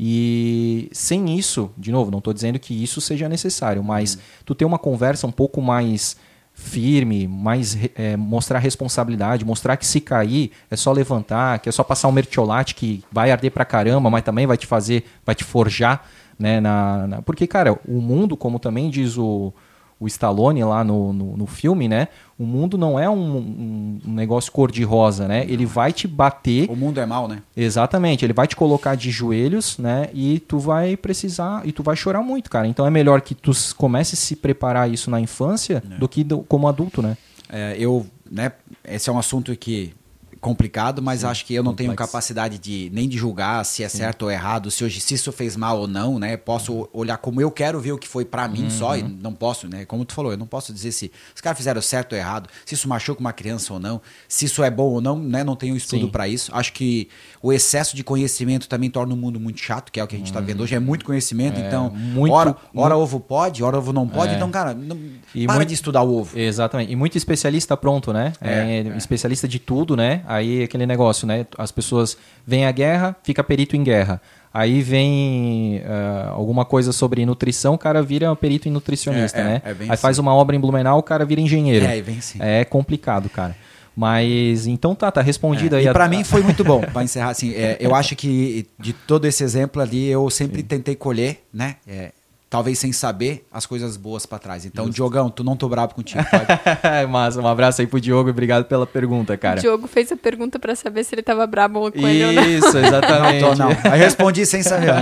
E 0.00 0.88
sem 0.92 1.36
isso, 1.36 1.70
de 1.76 1.90
novo, 1.90 2.10
não 2.10 2.18
estou 2.18 2.32
dizendo 2.32 2.58
que 2.58 2.72
isso 2.72 3.00
seja 3.00 3.28
necessário, 3.28 3.82
mas 3.82 4.14
hum. 4.14 4.18
tu 4.44 4.54
ter 4.54 4.64
uma 4.64 4.78
conversa 4.78 5.26
um 5.26 5.32
pouco 5.32 5.60
mais 5.60 6.16
firme, 6.54 7.28
mais 7.28 7.78
é, 7.94 8.16
mostrar 8.16 8.58
responsabilidade, 8.58 9.44
mostrar 9.44 9.76
que 9.76 9.86
se 9.86 10.00
cair 10.00 10.50
é 10.68 10.74
só 10.74 10.90
levantar, 10.90 11.60
que 11.60 11.68
é 11.68 11.72
só 11.72 11.84
passar 11.84 12.08
um 12.08 12.12
mertiolate 12.12 12.74
que 12.74 13.04
vai 13.12 13.30
arder 13.30 13.52
pra 13.52 13.64
caramba, 13.64 14.10
mas 14.10 14.24
também 14.24 14.44
vai 14.44 14.56
te 14.56 14.66
fazer, 14.66 15.04
vai 15.24 15.36
te 15.36 15.44
forjar, 15.44 16.04
né? 16.38 16.60
Na, 16.60 17.06
na... 17.06 17.22
Porque, 17.22 17.46
cara, 17.46 17.78
o 17.86 18.00
mundo, 18.00 18.36
como 18.36 18.58
também 18.58 18.90
diz 18.90 19.16
o, 19.16 19.52
o 20.00 20.06
Stallone 20.06 20.62
lá 20.62 20.84
no, 20.84 21.12
no, 21.12 21.36
no 21.36 21.46
filme, 21.46 21.88
né? 21.88 22.08
O 22.38 22.44
mundo 22.44 22.78
não 22.78 22.98
é 22.98 23.10
um, 23.10 24.00
um, 24.06 24.12
negócio 24.12 24.52
cor-de-rosa, 24.52 25.26
né? 25.26 25.44
Ele 25.48 25.66
vai 25.66 25.92
te 25.92 26.06
bater. 26.06 26.70
O 26.70 26.76
mundo 26.76 27.00
é 27.00 27.06
mal, 27.06 27.26
né? 27.26 27.42
Exatamente, 27.56 28.24
ele 28.24 28.32
vai 28.32 28.46
te 28.46 28.54
colocar 28.54 28.94
de 28.94 29.10
joelhos, 29.10 29.76
né? 29.76 30.08
E 30.14 30.38
tu 30.40 30.58
vai 30.58 30.96
precisar, 30.96 31.66
e 31.66 31.72
tu 31.72 31.82
vai 31.82 31.96
chorar 31.96 32.22
muito, 32.22 32.48
cara. 32.48 32.68
Então 32.68 32.86
é 32.86 32.90
melhor 32.90 33.20
que 33.20 33.34
tu 33.34 33.50
comece 33.76 34.14
a 34.14 34.18
se 34.18 34.36
preparar 34.36 34.88
isso 34.88 35.10
na 35.10 35.20
infância 35.20 35.82
é. 35.90 35.98
do 35.98 36.08
que 36.08 36.22
do, 36.22 36.38
como 36.42 36.68
adulto, 36.68 37.02
né? 37.02 37.16
É, 37.48 37.76
eu, 37.78 38.06
né? 38.30 38.52
Esse 38.84 39.10
é 39.10 39.12
um 39.12 39.18
assunto 39.18 39.54
que 39.56 39.92
complicado, 40.40 41.02
mas 41.02 41.24
acho 41.24 41.44
que 41.44 41.54
eu 41.54 41.62
não 41.62 41.72
complexo. 41.72 41.88
tenho 41.88 41.96
capacidade 41.96 42.58
de 42.58 42.90
nem 42.92 43.08
de 43.08 43.16
julgar 43.16 43.64
se 43.64 43.82
é 43.82 43.88
Sim. 43.88 43.98
certo 43.98 44.22
ou 44.22 44.30
errado, 44.30 44.70
se 44.70 44.84
hoje 44.84 45.00
se 45.00 45.14
isso 45.14 45.32
fez 45.32 45.56
mal 45.56 45.80
ou 45.80 45.88
não, 45.88 46.18
né? 46.18 46.36
Posso 46.36 46.88
olhar 46.92 47.18
como 47.18 47.40
eu 47.40 47.50
quero 47.50 47.80
ver 47.80 47.92
o 47.92 47.98
que 47.98 48.08
foi 48.08 48.24
para 48.24 48.46
mim 48.48 48.64
uhum. 48.64 48.70
só 48.70 48.96
e 48.96 49.02
não 49.02 49.32
posso, 49.32 49.68
né? 49.68 49.84
Como 49.84 50.04
tu 50.04 50.14
falou, 50.14 50.32
eu 50.32 50.38
não 50.38 50.46
posso 50.46 50.72
dizer 50.72 50.92
se 50.92 51.10
os 51.34 51.40
caras 51.40 51.58
fizeram 51.58 51.80
certo 51.82 52.12
ou 52.12 52.18
errado, 52.18 52.48
se 52.64 52.74
isso 52.74 52.88
machuca 52.88 53.20
uma 53.20 53.32
criança 53.32 53.72
ou 53.72 53.80
não, 53.80 54.00
se 54.28 54.44
isso 54.46 54.62
é 54.62 54.70
bom 54.70 54.90
ou 54.90 55.00
não, 55.00 55.18
né? 55.18 55.42
Não 55.42 55.56
tenho 55.56 55.76
estudo 55.76 56.08
para 56.08 56.28
isso. 56.28 56.50
Acho 56.54 56.72
que 56.72 57.08
o 57.42 57.52
excesso 57.52 57.96
de 57.96 58.04
conhecimento 58.04 58.68
também 58.68 58.90
torna 58.90 59.14
o 59.14 59.16
mundo 59.16 59.38
muito 59.40 59.60
chato, 59.60 59.90
que 59.90 60.00
é 60.00 60.04
o 60.04 60.06
que 60.06 60.14
a 60.14 60.18
gente 60.18 60.28
está 60.28 60.40
vendo 60.40 60.62
hoje, 60.62 60.74
é 60.74 60.78
muito 60.80 61.04
conhecimento, 61.04 61.58
é, 61.60 61.66
então 61.66 61.90
muito, 61.90 62.32
hora, 62.32 62.56
hora 62.74 62.94
muito... 62.94 63.04
ovo 63.04 63.20
pode, 63.20 63.62
hora 63.62 63.78
ovo 63.78 63.92
não 63.92 64.06
pode, 64.06 64.32
é. 64.32 64.36
então 64.36 64.50
cara, 64.50 64.74
não, 64.74 64.98
e 65.34 65.46
para 65.46 65.56
muito... 65.56 65.68
de 65.68 65.74
estudar 65.74 66.02
o 66.02 66.18
ovo. 66.18 66.38
Exatamente. 66.38 66.92
E 66.92 66.96
muito 66.96 67.16
especialista 67.16 67.76
pronto, 67.76 68.12
né? 68.12 68.32
É, 68.40 68.52
é, 68.52 68.78
é. 68.88 68.96
especialista 68.96 69.48
de 69.48 69.58
tudo, 69.58 69.96
né? 69.96 70.22
Aí 70.30 70.62
aquele 70.62 70.84
negócio, 70.84 71.26
né? 71.26 71.46
As 71.56 71.72
pessoas 71.72 72.14
vêm 72.46 72.66
à 72.66 72.70
guerra, 72.70 73.16
fica 73.22 73.42
perito 73.42 73.74
em 73.74 73.82
guerra. 73.82 74.20
Aí 74.52 74.82
vem 74.82 75.78
uh, 75.78 76.32
alguma 76.32 76.66
coisa 76.66 76.92
sobre 76.92 77.24
nutrição, 77.24 77.72
o 77.72 77.78
cara 77.78 78.02
vira 78.02 78.36
perito 78.36 78.68
em 78.68 78.70
nutricionista, 78.70 79.38
é, 79.38 79.40
é 79.40 79.44
né? 79.44 79.62
É, 79.64 79.70
Aí 79.70 79.90
assim. 79.90 80.02
faz 80.02 80.18
uma 80.18 80.34
obra 80.34 80.54
em 80.54 80.60
Blumenau, 80.60 80.98
o 80.98 81.02
cara 81.02 81.24
vira 81.24 81.40
engenheiro. 81.40 81.86
É, 81.86 82.02
vem 82.02 82.18
assim. 82.18 82.36
É 82.42 82.62
complicado, 82.62 83.30
cara. 83.30 83.56
Mas 83.96 84.66
então 84.66 84.94
tá, 84.94 85.10
tá 85.10 85.22
respondido 85.22 85.76
é, 85.76 85.78
aí. 85.78 85.86
E 85.86 85.92
para 85.94 86.06
mim 86.06 86.22
foi 86.24 86.42
muito 86.42 86.62
bom, 86.62 86.82
para 86.82 87.02
encerrar 87.02 87.30
assim. 87.30 87.54
É, 87.54 87.78
eu 87.80 87.94
acho 87.94 88.14
que 88.14 88.66
de 88.78 88.92
todo 88.92 89.24
esse 89.24 89.42
exemplo 89.42 89.80
ali 89.80 90.08
eu 90.08 90.28
sempre 90.28 90.60
Sim. 90.60 90.66
tentei 90.66 90.94
colher, 90.94 91.42
né? 91.50 91.76
É, 91.86 92.12
talvez 92.50 92.78
sem 92.78 92.92
saber, 92.92 93.46
as 93.52 93.66
coisas 93.66 93.96
boas 93.96 94.24
para 94.24 94.38
trás. 94.38 94.64
Então, 94.64 94.86
Justo. 94.86 94.96
Diogão, 94.96 95.30
tu 95.30 95.44
não 95.44 95.56
tô 95.56 95.68
bravo 95.68 95.94
contigo, 95.94 96.22
Massa, 97.08 97.40
um 97.40 97.46
abraço 97.46 97.80
aí 97.80 97.86
pro 97.86 98.00
Diogo 98.00 98.28
e 98.28 98.32
obrigado 98.32 98.64
pela 98.64 98.86
pergunta, 98.86 99.36
cara. 99.36 99.58
O 99.58 99.62
Diogo 99.62 99.86
fez 99.86 100.10
a 100.12 100.16
pergunta 100.16 100.58
para 100.58 100.74
saber 100.74 101.04
se 101.04 101.14
ele 101.14 101.22
tava 101.22 101.46
bravo 101.46 101.92
com 101.92 102.08
ele 102.08 102.24
ou 102.24 102.32
não. 102.32 102.44
Isso, 102.44 102.76
exatamente. 102.78 103.42
não, 103.42 103.50
tô, 103.50 103.56
não. 103.56 103.92
Aí 103.92 103.98
respondi 103.98 104.46
sem 104.46 104.62
saber. 104.62 104.92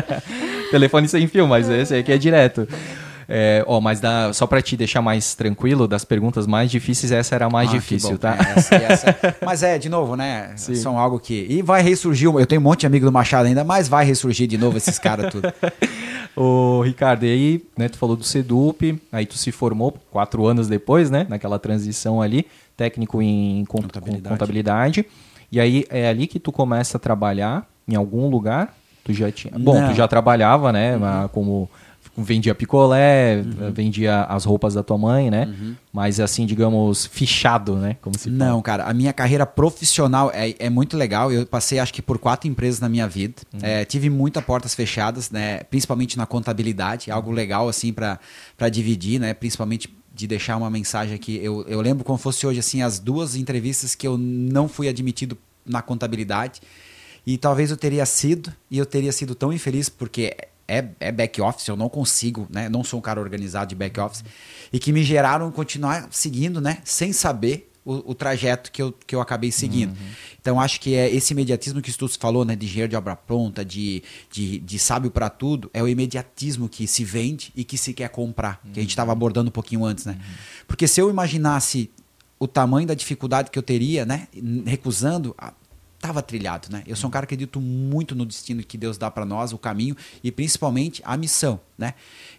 Telefone 0.70 1.08
sem 1.08 1.26
fio, 1.26 1.46
mas 1.46 1.68
esse 1.68 1.94
aqui 1.94 2.12
é 2.12 2.18
direto. 2.18 2.66
É, 3.30 3.62
ó, 3.66 3.78
mas 3.78 4.00
dá, 4.00 4.32
só 4.32 4.46
para 4.46 4.62
te 4.62 4.74
deixar 4.74 5.02
mais 5.02 5.34
tranquilo, 5.34 5.86
das 5.86 6.02
perguntas 6.02 6.46
mais 6.46 6.70
difíceis, 6.70 7.12
essa 7.12 7.34
era 7.34 7.44
a 7.44 7.50
mais 7.50 7.68
ah, 7.68 7.72
difícil, 7.72 8.16
tá? 8.16 8.34
É, 8.34 8.58
essa, 8.58 8.74
essa. 8.74 9.36
mas 9.44 9.62
é, 9.62 9.76
de 9.76 9.90
novo, 9.90 10.16
né? 10.16 10.52
Sim. 10.56 10.74
São 10.74 10.98
algo 10.98 11.20
que. 11.20 11.46
E 11.46 11.60
vai 11.60 11.82
ressurgir. 11.82 12.30
Eu 12.30 12.46
tenho 12.46 12.62
um 12.62 12.64
monte 12.64 12.80
de 12.80 12.86
amigo 12.86 13.04
do 13.04 13.12
Machado 13.12 13.46
ainda, 13.46 13.62
mas 13.64 13.86
vai 13.86 14.06
ressurgir 14.06 14.48
de 14.48 14.56
novo 14.56 14.78
esses 14.78 14.98
caras 14.98 15.30
tudo. 15.30 15.52
Ô, 16.40 16.82
Ricardo, 16.82 17.24
e 17.26 17.30
aí, 17.30 17.64
né, 17.76 17.88
tu 17.88 17.98
falou 17.98 18.14
do 18.14 18.22
Sedup, 18.22 18.96
aí 19.10 19.26
tu 19.26 19.36
se 19.36 19.50
formou 19.50 19.96
quatro 20.08 20.46
anos 20.46 20.68
depois, 20.68 21.10
né? 21.10 21.26
Naquela 21.28 21.58
transição 21.58 22.22
ali, 22.22 22.46
técnico 22.76 23.20
em 23.20 23.64
contabilidade. 23.64 24.28
contabilidade. 24.28 25.06
E 25.50 25.58
aí 25.58 25.84
é 25.90 26.08
ali 26.08 26.28
que 26.28 26.38
tu 26.38 26.52
começa 26.52 26.96
a 26.96 27.00
trabalhar 27.00 27.66
em 27.88 27.96
algum 27.96 28.28
lugar? 28.28 28.72
Tu 29.02 29.12
já 29.12 29.32
tinha. 29.32 29.52
Bom, 29.58 29.80
Não. 29.80 29.88
tu 29.88 29.96
já 29.96 30.06
trabalhava, 30.06 30.70
né? 30.70 30.96
Uhum. 30.96 31.28
Como 31.28 31.70
vendia 32.22 32.54
picolé, 32.54 33.36
uhum. 33.36 33.72
vendia 33.72 34.22
as 34.24 34.44
roupas 34.44 34.74
da 34.74 34.82
tua 34.82 34.98
mãe, 34.98 35.30
né? 35.30 35.46
Uhum. 35.46 35.74
Mas 35.92 36.20
assim, 36.20 36.46
digamos, 36.46 37.06
fichado, 37.06 37.76
né? 37.76 37.96
Como 38.00 38.18
se 38.18 38.30
Não, 38.30 38.60
cara, 38.60 38.84
a 38.84 38.94
minha 38.94 39.12
carreira 39.12 39.46
profissional 39.46 40.30
é, 40.34 40.54
é 40.58 40.70
muito 40.70 40.96
legal. 40.96 41.32
Eu 41.32 41.46
passei 41.46 41.78
acho 41.78 41.92
que 41.92 42.02
por 42.02 42.18
quatro 42.18 42.48
empresas 42.48 42.80
na 42.80 42.88
minha 42.88 43.08
vida. 43.08 43.42
Uhum. 43.52 43.60
É, 43.62 43.84
tive 43.84 44.10
muitas 44.10 44.44
portas 44.44 44.74
fechadas, 44.74 45.30
né? 45.30 45.62
Principalmente 45.64 46.16
na 46.16 46.26
contabilidade, 46.26 47.10
algo 47.10 47.30
legal 47.30 47.68
assim 47.68 47.92
para 47.92 48.68
dividir, 48.70 49.20
né? 49.20 49.34
Principalmente 49.34 49.88
de 50.14 50.26
deixar 50.26 50.56
uma 50.56 50.68
mensagem 50.68 51.14
aqui. 51.14 51.38
Eu, 51.42 51.64
eu 51.68 51.80
lembro 51.80 52.04
como 52.04 52.18
fosse 52.18 52.46
hoje 52.46 52.58
assim 52.58 52.82
as 52.82 52.98
duas 52.98 53.36
entrevistas 53.36 53.94
que 53.94 54.06
eu 54.06 54.18
não 54.18 54.68
fui 54.68 54.88
admitido 54.88 55.38
na 55.64 55.80
contabilidade. 55.80 56.60
E 57.26 57.36
talvez 57.36 57.70
eu 57.70 57.76
teria 57.76 58.06
sido, 58.06 58.50
e 58.70 58.78
eu 58.78 58.86
teria 58.86 59.12
sido 59.12 59.34
tão 59.34 59.52
infeliz, 59.52 59.88
porque 59.90 60.34
é, 60.68 60.86
é 61.00 61.10
back 61.10 61.40
office, 61.40 61.66
eu 61.66 61.76
não 61.76 61.88
consigo, 61.88 62.46
né? 62.50 62.68
Não 62.68 62.84
sou 62.84 62.98
um 62.98 63.02
cara 63.02 63.18
organizado 63.20 63.70
de 63.70 63.74
back 63.74 63.98
office. 63.98 64.22
E 64.70 64.78
que 64.78 64.92
me 64.92 65.02
geraram 65.02 65.50
continuar 65.50 66.08
seguindo, 66.10 66.60
né? 66.60 66.78
Sem 66.84 67.12
saber 67.12 67.72
o, 67.84 68.10
o 68.10 68.14
trajeto 68.14 68.70
que 68.70 68.82
eu, 68.82 68.92
que 68.92 69.14
eu 69.14 69.20
acabei 69.20 69.50
seguindo. 69.50 69.90
Uhum. 69.92 70.06
Então 70.38 70.60
acho 70.60 70.78
que 70.78 70.94
é 70.94 71.08
esse 71.08 71.32
imediatismo 71.32 71.80
que 71.80 71.90
tu 71.90 72.06
falou, 72.18 72.44
né? 72.44 72.54
De 72.54 72.66
engenheiro 72.66 72.90
de 72.90 72.96
obra 72.96 73.16
pronta, 73.16 73.64
de, 73.64 74.02
de, 74.30 74.58
de 74.58 74.78
sábio 74.78 75.10
para 75.10 75.30
tudo, 75.30 75.70
é 75.72 75.82
o 75.82 75.88
imediatismo 75.88 76.68
que 76.68 76.86
se 76.86 77.02
vende 77.02 77.50
e 77.56 77.64
que 77.64 77.78
se 77.78 77.94
quer 77.94 78.10
comprar. 78.10 78.60
Uhum. 78.62 78.72
Que 78.72 78.80
a 78.80 78.82
gente 78.82 78.90
estava 78.90 79.10
abordando 79.10 79.48
um 79.48 79.52
pouquinho 79.52 79.86
antes, 79.86 80.04
né? 80.04 80.12
Uhum. 80.12 80.34
Porque 80.66 80.86
se 80.86 81.00
eu 81.00 81.08
imaginasse 81.08 81.90
o 82.38 82.46
tamanho 82.46 82.86
da 82.86 82.94
dificuldade 82.94 83.50
que 83.50 83.58
eu 83.58 83.62
teria, 83.62 84.04
né? 84.04 84.28
Recusando, 84.66 85.34
estava 85.98 86.22
trilhado, 86.22 86.68
né? 86.70 86.82
Eu 86.86 86.94
sou 86.94 87.08
um 87.08 87.10
cara 87.10 87.26
que 87.26 87.34
acredito 87.34 87.60
muito 87.60 88.14
no 88.14 88.24
destino 88.24 88.62
que 88.62 88.78
Deus 88.78 88.96
dá 88.96 89.10
para 89.10 89.24
nós, 89.24 89.52
o 89.52 89.58
caminho 89.58 89.96
e 90.22 90.30
principalmente 90.30 91.02
a 91.04 91.16
missão, 91.16 91.60
né? 91.76 91.94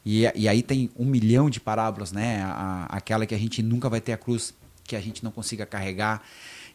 E, 0.05 0.23
e 0.33 0.47
aí 0.47 0.63
tem 0.63 0.89
um 0.97 1.05
milhão 1.05 1.49
de 1.49 1.59
parábolas, 1.59 2.11
né? 2.11 2.41
A, 2.41 2.87
aquela 2.89 3.25
que 3.25 3.35
a 3.35 3.37
gente 3.37 3.61
nunca 3.61 3.89
vai 3.89 3.99
ter 3.99 4.13
a 4.13 4.17
cruz 4.17 4.53
que 4.85 4.95
a 4.95 5.01
gente 5.01 5.23
não 5.23 5.29
consiga 5.29 5.65
carregar, 5.65 6.23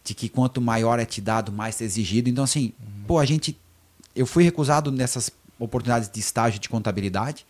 de 0.04 0.14
que 0.14 0.28
quanto 0.28 0.60
maior 0.60 1.00
é 1.00 1.04
te 1.04 1.20
dado, 1.20 1.50
mais 1.50 1.80
é 1.80 1.84
exigido. 1.84 2.28
Então 2.28 2.44
assim, 2.44 2.72
uhum. 2.78 3.04
pô, 3.06 3.18
a 3.18 3.24
gente, 3.24 3.58
eu 4.14 4.26
fui 4.26 4.44
recusado 4.44 4.92
nessas 4.92 5.30
oportunidades 5.58 6.10
de 6.10 6.20
estágio 6.20 6.60
de 6.60 6.68
contabilidade 6.68 7.46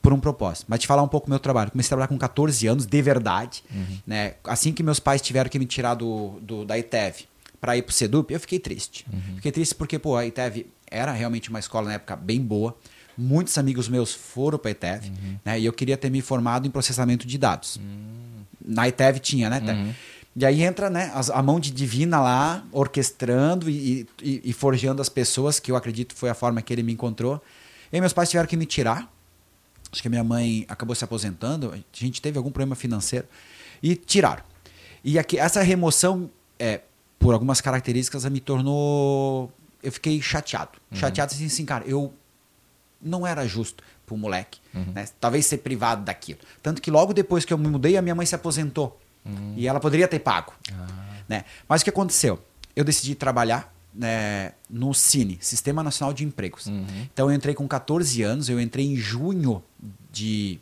por 0.00 0.12
um 0.12 0.20
propósito. 0.20 0.66
Mas 0.68 0.80
te 0.80 0.86
falar 0.86 1.02
um 1.02 1.08
pouco 1.08 1.26
do 1.26 1.30
meu 1.30 1.40
trabalho. 1.40 1.70
Comecei 1.72 1.88
a 1.88 1.90
trabalhar 1.90 2.08
com 2.08 2.18
14 2.18 2.66
anos, 2.66 2.86
de 2.86 3.02
verdade. 3.02 3.64
Uhum. 3.70 3.98
Né? 4.06 4.34
Assim 4.44 4.72
que 4.72 4.82
meus 4.82 5.00
pais 5.00 5.20
tiveram 5.20 5.50
que 5.50 5.58
me 5.58 5.66
tirar 5.66 5.94
do, 5.94 6.38
do 6.40 6.64
da 6.64 6.78
ITEV 6.78 7.31
para 7.62 7.76
ir 7.76 7.82
pro 7.82 7.94
Sedup, 7.94 8.34
eu 8.34 8.40
fiquei 8.40 8.58
triste. 8.58 9.06
Uhum. 9.10 9.36
Fiquei 9.36 9.52
triste 9.52 9.72
porque, 9.76 9.96
pô, 9.96 10.16
a 10.16 10.26
ITEV 10.26 10.66
era 10.90 11.12
realmente 11.12 11.48
uma 11.48 11.60
escola 11.60 11.86
na 11.86 11.94
época 11.94 12.16
bem 12.16 12.40
boa. 12.40 12.76
Muitos 13.16 13.56
amigos 13.56 13.88
meus 13.88 14.12
foram 14.12 14.58
para 14.58 14.70
a 14.70 14.72
ITEV, 14.72 15.06
uhum. 15.06 15.38
né? 15.44 15.60
E 15.60 15.64
eu 15.64 15.72
queria 15.72 15.96
ter 15.96 16.10
me 16.10 16.20
formado 16.20 16.66
em 16.66 16.72
processamento 16.72 17.24
de 17.24 17.38
dados. 17.38 17.76
Uhum. 17.76 18.42
Na 18.66 18.88
ITEV 18.88 19.20
tinha, 19.20 19.48
né? 19.48 19.60
Uhum. 19.60 19.94
E 20.34 20.44
aí 20.44 20.62
entra 20.62 20.90
né, 20.90 21.12
a, 21.14 21.40
mão 21.40 21.60
de 21.60 21.70
divina 21.70 22.20
lá, 22.20 22.64
orquestrando 22.72 23.70
e, 23.70 24.08
e, 24.20 24.40
e, 24.44 24.52
forjando 24.52 25.00
as 25.00 25.08
pessoas, 25.08 25.60
que 25.60 25.70
eu 25.70 25.76
acredito 25.76 26.16
foi 26.16 26.30
a 26.30 26.34
forma 26.34 26.60
que 26.62 26.72
ele 26.72 26.82
me 26.82 26.92
encontrou. 26.92 27.40
E 27.92 28.00
meus 28.00 28.12
pais 28.12 28.28
tiveram 28.28 28.48
que 28.48 28.56
me 28.56 28.66
tirar. 28.66 29.08
Acho 29.92 30.02
que 30.02 30.08
a 30.08 30.10
minha 30.10 30.24
mãe 30.24 30.64
acabou 30.68 30.96
se 30.96 31.04
aposentando. 31.04 31.72
A 31.72 31.78
gente 31.92 32.20
teve 32.20 32.38
algum 32.38 32.50
problema 32.50 32.74
financeiro. 32.74 33.28
E 33.80 33.94
tiraram. 33.94 34.42
E 35.04 35.16
aqui, 35.16 35.38
essa 35.38 35.62
remoção 35.62 36.28
é, 36.58 36.80
por 37.22 37.32
algumas 37.32 37.60
características, 37.60 38.24
me 38.26 38.40
tornou. 38.40 39.50
Eu 39.82 39.92
fiquei 39.92 40.20
chateado. 40.20 40.72
Uhum. 40.90 40.98
Chateado 40.98 41.32
assim, 41.32 41.46
assim, 41.46 41.64
cara, 41.64 41.84
eu 41.86 42.12
não 43.00 43.26
era 43.26 43.46
justo 43.46 43.82
pro 44.04 44.16
moleque. 44.16 44.60
Uhum. 44.74 44.92
Né? 44.94 45.06
Talvez 45.20 45.46
ser 45.46 45.58
privado 45.58 46.04
daquilo. 46.04 46.40
Tanto 46.62 46.82
que 46.82 46.90
logo 46.90 47.12
depois 47.12 47.44
que 47.44 47.52
eu 47.52 47.58
me 47.58 47.68
mudei, 47.68 47.96
a 47.96 48.02
minha 48.02 48.14
mãe 48.14 48.26
se 48.26 48.34
aposentou. 48.34 49.00
Uhum. 49.24 49.54
E 49.56 49.66
ela 49.66 49.80
poderia 49.80 50.08
ter 50.08 50.18
pago. 50.18 50.52
Ah. 50.72 50.86
Né? 51.28 51.44
Mas 51.68 51.80
o 51.80 51.84
que 51.84 51.90
aconteceu? 51.90 52.42
Eu 52.74 52.84
decidi 52.84 53.14
trabalhar 53.14 53.72
né, 53.94 54.52
no 54.68 54.92
Cine, 54.94 55.38
Sistema 55.40 55.82
Nacional 55.82 56.12
de 56.12 56.24
Empregos. 56.24 56.66
Uhum. 56.66 56.86
Então 57.12 57.30
eu 57.30 57.36
entrei 57.36 57.54
com 57.54 57.66
14 57.68 58.22
anos, 58.22 58.48
eu 58.48 58.60
entrei 58.60 58.86
em 58.86 58.96
junho 58.96 59.62
de. 60.10 60.58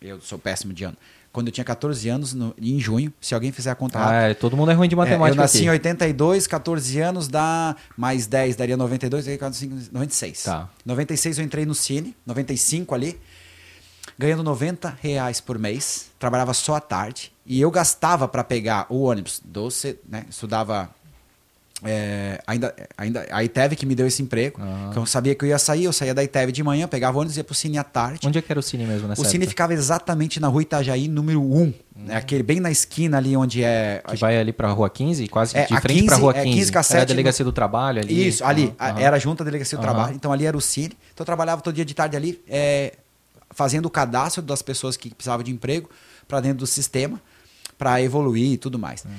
Eu 0.00 0.20
sou 0.20 0.38
péssimo 0.38 0.72
de 0.72 0.84
ano 0.84 0.96
quando 1.36 1.48
eu 1.48 1.52
tinha 1.52 1.66
14 1.66 2.08
anos, 2.08 2.32
no, 2.32 2.54
em 2.58 2.80
junho. 2.80 3.12
Se 3.20 3.34
alguém 3.34 3.52
fizer 3.52 3.70
a 3.70 3.74
conta 3.74 3.98
ah, 3.98 4.22
é, 4.22 4.32
todo 4.32 4.56
mundo 4.56 4.70
é 4.70 4.74
ruim 4.74 4.88
de 4.88 4.96
matemática. 4.96 5.28
É, 5.28 5.32
eu 5.32 5.36
nasci 5.36 5.58
aqui. 5.58 5.66
em 5.66 5.68
82, 5.68 6.46
14 6.46 6.98
anos 6.98 7.28
dá 7.28 7.76
mais 7.94 8.26
10, 8.26 8.56
daria 8.56 8.74
92, 8.74 9.26
96. 9.92 10.44
Tá. 10.44 10.70
96 10.82 11.38
eu 11.38 11.44
entrei 11.44 11.66
no 11.66 11.74
Cine, 11.74 12.16
95 12.24 12.94
ali, 12.94 13.20
ganhando 14.18 14.42
90 14.42 14.96
reais 15.02 15.38
por 15.38 15.58
mês, 15.58 16.06
trabalhava 16.18 16.54
só 16.54 16.76
à 16.76 16.80
tarde. 16.80 17.30
E 17.44 17.60
eu 17.60 17.70
gastava 17.70 18.26
para 18.26 18.42
pegar 18.42 18.86
o 18.88 19.02
ônibus, 19.02 19.42
doce, 19.44 19.98
né? 20.08 20.24
Estudava 20.30 20.88
é, 21.84 22.40
ainda, 22.46 22.74
ainda, 22.96 23.26
a 23.30 23.44
ITEV 23.44 23.76
que 23.76 23.84
me 23.84 23.94
deu 23.94 24.06
esse 24.06 24.22
emprego. 24.22 24.60
Uhum. 24.60 24.92
eu 24.94 25.06
sabia 25.06 25.34
que 25.34 25.44
eu 25.44 25.48
ia 25.48 25.58
sair, 25.58 25.84
eu 25.84 25.92
saía 25.92 26.14
da 26.14 26.24
ITEV 26.24 26.50
de 26.50 26.62
manhã, 26.62 26.88
pegava 26.88 27.18
ônibus 27.18 27.36
e 27.36 27.40
ia 27.40 27.44
pro 27.44 27.54
Cine 27.54 27.76
à 27.76 27.84
tarde. 27.84 28.26
Onde 28.26 28.38
é 28.38 28.42
que 28.42 28.50
era 28.50 28.58
o 28.58 28.62
Cine 28.62 28.86
mesmo 28.86 29.08
nessa 29.08 29.20
O 29.20 29.24
Cine 29.24 29.44
época? 29.44 29.50
ficava 29.50 29.74
exatamente 29.74 30.40
na 30.40 30.48
rua 30.48 30.62
Itajaí, 30.62 31.06
número 31.06 31.42
1. 31.42 31.44
Uhum. 31.44 31.74
Né, 31.96 32.16
aquele 32.16 32.42
bem 32.42 32.60
na 32.60 32.70
esquina 32.70 33.18
ali 33.18 33.36
onde 33.36 33.62
é. 33.62 34.02
Que 34.08 34.16
vai 34.16 34.38
ali 34.38 34.52
pra 34.52 34.70
rua 34.70 34.88
15, 34.88 35.28
quase 35.28 35.56
é, 35.56 35.66
de 35.66 35.80
frente 35.80 36.00
15, 36.00 36.06
pra 36.06 36.16
rua 36.16 36.34
15. 36.34 36.48
É 36.48 36.52
15 36.52 36.72
cassete, 36.72 36.94
era 36.94 37.02
a 37.02 37.06
delegacia 37.06 37.44
do 37.44 37.52
trabalho 37.52 38.00
ali. 38.00 38.28
Isso, 38.28 38.44
ali. 38.44 38.66
Uhum. 38.66 38.98
Era 38.98 39.18
junto 39.18 39.42
à 39.42 39.44
delegacia 39.44 39.76
do 39.76 39.82
trabalho. 39.82 40.14
Então 40.14 40.32
ali 40.32 40.46
era 40.46 40.56
o 40.56 40.60
Cine. 40.60 40.96
Então 41.12 41.22
eu 41.22 41.26
trabalhava 41.26 41.60
todo 41.60 41.74
dia 41.74 41.84
de 41.84 41.94
tarde 41.94 42.16
ali. 42.16 42.40
É, 42.48 42.94
fazendo 43.50 43.86
o 43.86 43.90
cadastro 43.90 44.42
das 44.42 44.60
pessoas 44.62 44.96
que 44.96 45.14
precisavam 45.14 45.44
de 45.44 45.50
emprego 45.50 45.88
para 46.26 46.40
dentro 46.40 46.58
do 46.58 46.66
sistema, 46.66 47.20
para 47.78 48.02
evoluir 48.02 48.52
e 48.52 48.56
tudo 48.56 48.78
mais. 48.78 49.04
Uhum. 49.04 49.10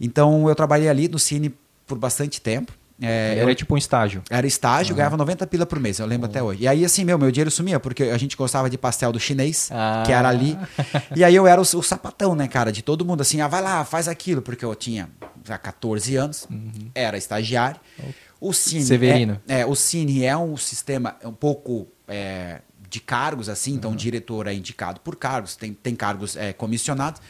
Então 0.00 0.48
eu 0.48 0.54
trabalhei 0.54 0.88
ali 0.88 1.08
no 1.08 1.18
Cine 1.18 1.54
por 1.86 1.98
bastante 1.98 2.40
tempo. 2.40 2.72
É, 3.00 3.36
era 3.38 3.50
eu, 3.50 3.54
tipo 3.54 3.74
um 3.74 3.78
estágio. 3.78 4.22
Era 4.30 4.46
estágio, 4.46 4.92
uhum. 4.92 4.96
ganhava 4.96 5.16
90 5.16 5.46
pila 5.46 5.66
por 5.66 5.78
mês, 5.78 5.98
eu 5.98 6.06
lembro 6.06 6.26
uhum. 6.26 6.30
até 6.30 6.42
hoje. 6.42 6.62
E 6.62 6.68
aí, 6.68 6.84
assim, 6.84 7.04
meu, 7.04 7.18
meu 7.18 7.30
dinheiro 7.30 7.50
sumia, 7.50 7.78
porque 7.78 8.04
a 8.04 8.16
gente 8.16 8.36
gostava 8.36 8.70
de 8.70 8.78
pastel 8.78 9.12
do 9.12 9.20
chinês, 9.20 9.68
ah. 9.70 10.02
que 10.06 10.12
era 10.12 10.28
ali. 10.28 10.58
E 11.14 11.22
aí 11.22 11.34
eu 11.34 11.46
era 11.46 11.60
o, 11.60 11.62
o, 11.62 11.82
sapatão, 11.82 12.34
né, 12.34 12.48
cara, 12.48 12.72
de 12.72 12.82
todo 12.82 13.04
mundo, 13.04 13.20
assim, 13.20 13.40
ah, 13.40 13.48
vai 13.48 13.60
lá, 13.60 13.84
faz 13.84 14.08
aquilo, 14.08 14.40
porque 14.40 14.64
eu 14.64 14.74
tinha 14.74 15.10
já 15.44 15.58
14 15.58 16.16
anos, 16.16 16.46
uhum. 16.50 16.90
era 16.94 17.18
estagiário. 17.18 17.80
O 18.40 18.52
Cine. 18.52 18.82
Severino. 18.82 19.40
É, 19.46 19.60
é, 19.60 19.66
o 19.66 19.74
Cine 19.74 20.24
é 20.24 20.36
um 20.36 20.56
sistema 20.56 21.16
um 21.24 21.32
pouco 21.32 21.86
é, 22.08 22.60
de 22.88 23.00
cargos, 23.00 23.48
assim, 23.48 23.74
então 23.74 23.92
o 23.92 23.96
diretor 23.96 24.46
é 24.46 24.54
indicado 24.54 25.00
por 25.00 25.16
cargos, 25.16 25.54
tem, 25.56 25.72
tem 25.72 25.94
cargos 25.94 26.36
é, 26.36 26.52
comissionados. 26.52 27.20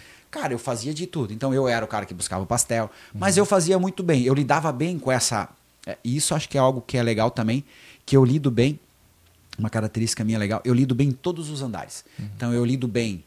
Cara, 0.41 0.53
eu 0.53 0.59
fazia 0.59 0.93
de 0.93 1.07
tudo. 1.07 1.33
Então 1.33 1.53
eu 1.55 1.67
era 1.67 1.85
o 1.85 1.89
cara 1.89 2.05
que 2.05 2.15
buscava 2.15 2.43
o 2.43 2.47
pastel, 2.47 2.91
mas 3.15 3.37
eu 3.37 3.47
fazia 3.47 3.79
muito 3.79 4.03
bem. 4.03 4.25
Eu 4.25 4.35
lidava 4.35 4.71
bem 4.73 4.99
com 4.99 5.11
essa 5.11 5.49
é, 5.87 5.97
isso 6.05 6.35
acho 6.35 6.49
que 6.49 6.59
é 6.59 6.61
algo 6.61 6.83
que 6.85 6.99
é 6.99 7.03
legal 7.03 7.31
também, 7.31 7.65
que 8.05 8.17
eu 8.17 8.25
lido 8.25 8.51
bem, 8.51 8.79
uma 9.57 9.71
característica 9.71 10.25
minha 10.25 10.39
legal, 10.39 10.61
eu 10.65 10.75
lido 10.75 10.95
bem 10.95 11.09
em 11.09 11.13
todos 11.13 11.49
os 11.49 11.63
andares. 11.63 12.05
Uhum. 12.19 12.29
Então 12.37 12.53
eu 12.53 12.65
lido 12.65 12.89
bem 12.89 13.25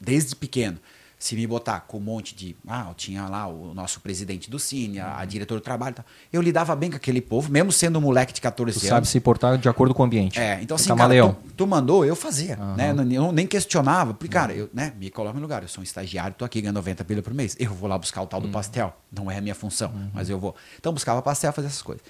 desde 0.00 0.36
pequeno. 0.36 0.78
Se 1.18 1.34
me 1.34 1.46
botar 1.46 1.80
com 1.80 1.98
um 1.98 2.00
monte 2.00 2.34
de. 2.34 2.56
Ah, 2.66 2.86
eu 2.88 2.94
tinha 2.94 3.26
lá 3.26 3.48
o 3.48 3.74
nosso 3.74 4.00
presidente 4.00 4.48
do 4.48 4.58
Cine, 4.58 5.00
a, 5.00 5.16
a 5.16 5.20
uhum. 5.20 5.26
diretora 5.26 5.60
do 5.60 5.64
trabalho. 5.64 5.96
Tal. 5.96 6.04
Eu 6.32 6.40
lidava 6.40 6.76
bem 6.76 6.90
com 6.90 6.96
aquele 6.96 7.20
povo, 7.20 7.50
mesmo 7.50 7.72
sendo 7.72 7.98
um 7.98 8.02
moleque 8.02 8.32
de 8.32 8.40
14 8.40 8.78
tu 8.78 8.82
anos. 8.82 8.88
sabe 8.88 9.08
se 9.08 9.18
portar 9.18 9.58
de 9.58 9.68
acordo 9.68 9.92
com 9.92 10.02
o 10.02 10.06
ambiente. 10.06 10.38
É, 10.38 10.60
então 10.62 10.76
assim, 10.76 10.94
cara, 10.94 11.14
tu, 11.14 11.36
tu, 11.56 11.66
mandou, 11.66 12.04
eu 12.04 12.14
fazia. 12.14 12.56
Uhum. 12.60 12.76
Né? 12.76 12.94
Eu, 13.16 13.32
nem 13.32 13.48
questionava. 13.48 14.14
Porque, 14.14 14.32
cara, 14.32 14.52
eu 14.52 14.70
né, 14.72 14.92
me 14.96 15.10
coloco 15.10 15.34
no 15.34 15.42
lugar. 15.42 15.62
Eu 15.62 15.68
sou 15.68 15.80
um 15.80 15.84
estagiário, 15.84 16.36
tô 16.38 16.44
aqui 16.44 16.60
ganhando 16.60 16.76
90 16.76 17.04
pila 17.04 17.22
por 17.22 17.34
mês. 17.34 17.56
Eu 17.58 17.74
vou 17.74 17.88
lá 17.88 17.98
buscar 17.98 18.22
o 18.22 18.26
tal 18.26 18.40
do 18.40 18.46
uhum. 18.46 18.52
pastel. 18.52 18.94
Não 19.10 19.28
é 19.28 19.38
a 19.38 19.40
minha 19.40 19.56
função, 19.56 19.90
uhum. 19.90 20.10
mas 20.14 20.30
eu 20.30 20.38
vou. 20.38 20.54
Então 20.78 20.92
buscava 20.92 21.20
pastel, 21.20 21.52
fazia 21.52 21.68
essas 21.68 21.82
coisas. 21.82 22.04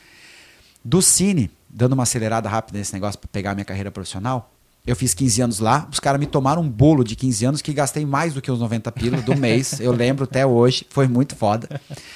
Do 0.85 1.01
Cine, 1.01 1.51
dando 1.69 1.95
uma 1.95 2.03
acelerada 2.03 2.49
rápida 2.49 2.79
nesse 2.79 2.93
negócio 2.93 3.19
para 3.19 3.29
pegar 3.29 3.55
minha 3.55 3.65
carreira 3.65 3.91
profissional, 3.91 4.53
eu 4.87 4.97
fiz 4.97 5.13
15 5.13 5.43
anos 5.43 5.59
lá, 5.59 5.87
os 5.93 6.01
caras 6.01 6.19
me 6.19 6.27
tomaram 6.27 6.63
um 6.63 6.69
bolo 6.69 7.05
de 7.05 7.15
15 7.15 7.45
anos 7.45 7.63
que 7.63 7.73
gastei 7.75 8.07
mais 8.07 8.33
do 8.33 8.41
que 8.41 8.51
os 8.51 8.59
90 8.59 8.91
pilas 8.93 9.23
do 9.23 9.37
mês. 9.37 9.81
eu 9.81 9.93
lembro 9.93 10.25
até 10.25 10.47
hoje, 10.47 10.87
foi 10.89 11.07
muito 11.07 11.37
foda. 11.37 11.69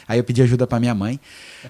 Aí 0.09 0.19
eu 0.19 0.25
pedi 0.25 0.43
ajuda 0.43 0.67
para 0.67 0.81
minha 0.81 0.95
mãe. 0.95 1.21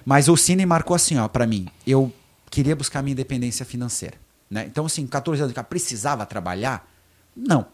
Mas 0.05 0.29
o 0.29 0.37
Cine 0.37 0.65
marcou 0.65 0.95
assim, 0.95 1.17
ó, 1.17 1.27
para 1.27 1.45
mim. 1.45 1.67
Eu 1.85 2.11
queria 2.49 2.75
buscar 2.75 3.01
minha 3.01 3.11
independência 3.11 3.65
financeira, 3.65 4.15
né? 4.49 4.65
Então 4.65 4.85
assim, 4.85 5.05
14 5.05 5.41
anos, 5.41 5.55
eu 5.55 5.63
precisava 5.63 6.25
trabalhar? 6.25 6.89
Não, 7.35 7.65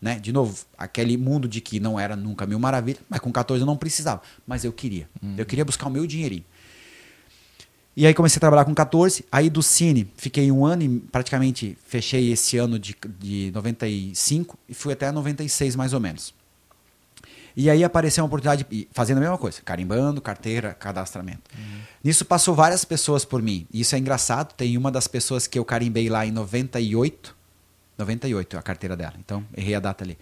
né? 0.00 0.18
De 0.18 0.32
novo, 0.32 0.56
aquele 0.76 1.16
mundo 1.16 1.46
de 1.46 1.60
que 1.60 1.78
não 1.78 2.00
era 2.00 2.16
nunca 2.16 2.46
mil 2.46 2.58
maravilha, 2.58 3.00
mas 3.08 3.20
com 3.20 3.30
14 3.30 3.60
eu 3.60 3.66
não 3.66 3.76
precisava, 3.76 4.22
mas 4.46 4.64
eu 4.64 4.72
queria. 4.72 5.08
Uhum. 5.22 5.34
Eu 5.36 5.44
queria 5.44 5.64
buscar 5.64 5.88
o 5.88 5.90
meu 5.90 6.06
dinheirinho. 6.06 6.44
E 7.98 8.06
aí 8.06 8.14
comecei 8.14 8.38
a 8.38 8.40
trabalhar 8.40 8.64
com 8.64 8.72
14. 8.72 9.24
Aí 9.30 9.50
do 9.50 9.60
Cine, 9.60 10.08
fiquei 10.16 10.52
um 10.52 10.64
ano 10.64 10.84
e 10.84 11.00
praticamente 11.00 11.76
fechei 11.84 12.30
esse 12.30 12.56
ano 12.56 12.78
de, 12.78 12.96
de 13.18 13.50
95 13.52 14.56
e 14.68 14.72
fui 14.72 14.92
até 14.92 15.10
96 15.10 15.74
mais 15.74 15.92
ou 15.92 15.98
menos. 15.98 16.32
E 17.56 17.68
aí 17.68 17.82
apareceu 17.82 18.22
uma 18.22 18.28
oportunidade, 18.28 18.64
fazendo 18.92 19.16
a 19.18 19.20
mesma 19.22 19.36
coisa, 19.36 19.60
carimbando, 19.64 20.20
carteira, 20.20 20.74
cadastramento. 20.74 21.42
Uhum. 21.58 21.80
Nisso 22.04 22.24
passou 22.24 22.54
várias 22.54 22.84
pessoas 22.84 23.24
por 23.24 23.42
mim. 23.42 23.66
E 23.72 23.80
isso 23.80 23.96
é 23.96 23.98
engraçado. 23.98 24.54
Tem 24.54 24.76
uma 24.76 24.92
das 24.92 25.08
pessoas 25.08 25.48
que 25.48 25.58
eu 25.58 25.64
carimbei 25.64 26.08
lá 26.08 26.24
em 26.24 26.30
98. 26.30 27.34
98 27.98 28.58
a 28.58 28.62
carteira 28.62 28.96
dela. 28.96 29.14
Então, 29.18 29.44
errei 29.56 29.74
a 29.74 29.80
data 29.80 30.04
ali. 30.04 30.16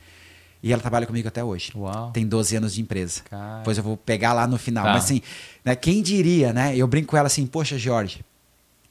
E 0.63 0.73
ela 0.73 0.81
trabalha 0.81 1.07
comigo 1.07 1.29
até 1.29 1.45
hoje. 1.45 1.73
Uau. 1.77 2.11
Tem 2.13 2.27
12 2.27 2.57
anos 2.57 2.75
de 2.75 2.81
empresa. 2.81 3.23
Cara. 3.29 3.59
Depois 3.59 3.79
eu 3.79 3.85
vou 3.85 3.97
pegar 3.97 4.33
lá 4.33 4.47
no 4.47 4.59
final. 4.59 4.85
Tá. 4.85 4.93
Mas 4.95 5.05
assim, 5.05 5.23
né, 5.65 5.77
quem 5.77 6.03
diria, 6.03 6.53
né? 6.53 6.77
Eu 6.77 6.87
brinco 6.87 7.09
com 7.09 7.17
ela 7.17 7.27
assim, 7.27 7.47
poxa, 7.47 7.79
Jorge, 7.79 8.25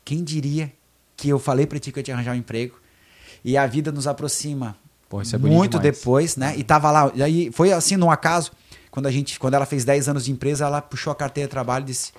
quem 0.04 0.24
diria 0.24 0.72
que 1.18 1.30
eu 1.30 1.40
falei 1.40 1.66
para 1.66 1.80
ti 1.80 1.92
que 1.92 2.00
eu 2.00 2.04
tinha 2.04 2.16
arranjar 2.16 2.34
um 2.34 2.38
emprego 2.38 2.76
e 3.44 3.58
a 3.58 3.66
vida 3.66 3.92
nos 3.92 4.08
aproxima 4.08 4.76
Pô, 5.10 5.22
é 5.22 5.38
muito 5.38 5.80
depois, 5.80 6.36
né? 6.36 6.56
E 6.58 6.64
tava 6.64 6.90
lá, 6.92 7.12
e 7.14 7.22
aí 7.22 7.52
foi 7.52 7.72
assim 7.72 7.96
num 7.96 8.10
acaso, 8.10 8.52
quando 8.90 9.06
a 9.06 9.12
gente, 9.12 9.40
quando 9.40 9.54
ela 9.54 9.66
fez 9.66 9.86
10 9.86 10.10
anos 10.10 10.26
de 10.26 10.32
empresa, 10.32 10.66
ela 10.66 10.82
puxou 10.82 11.12
a 11.12 11.16
carteira 11.16 11.48
de 11.48 11.52
trabalho 11.52 11.84
e 11.84 11.86
disse: 11.88 12.12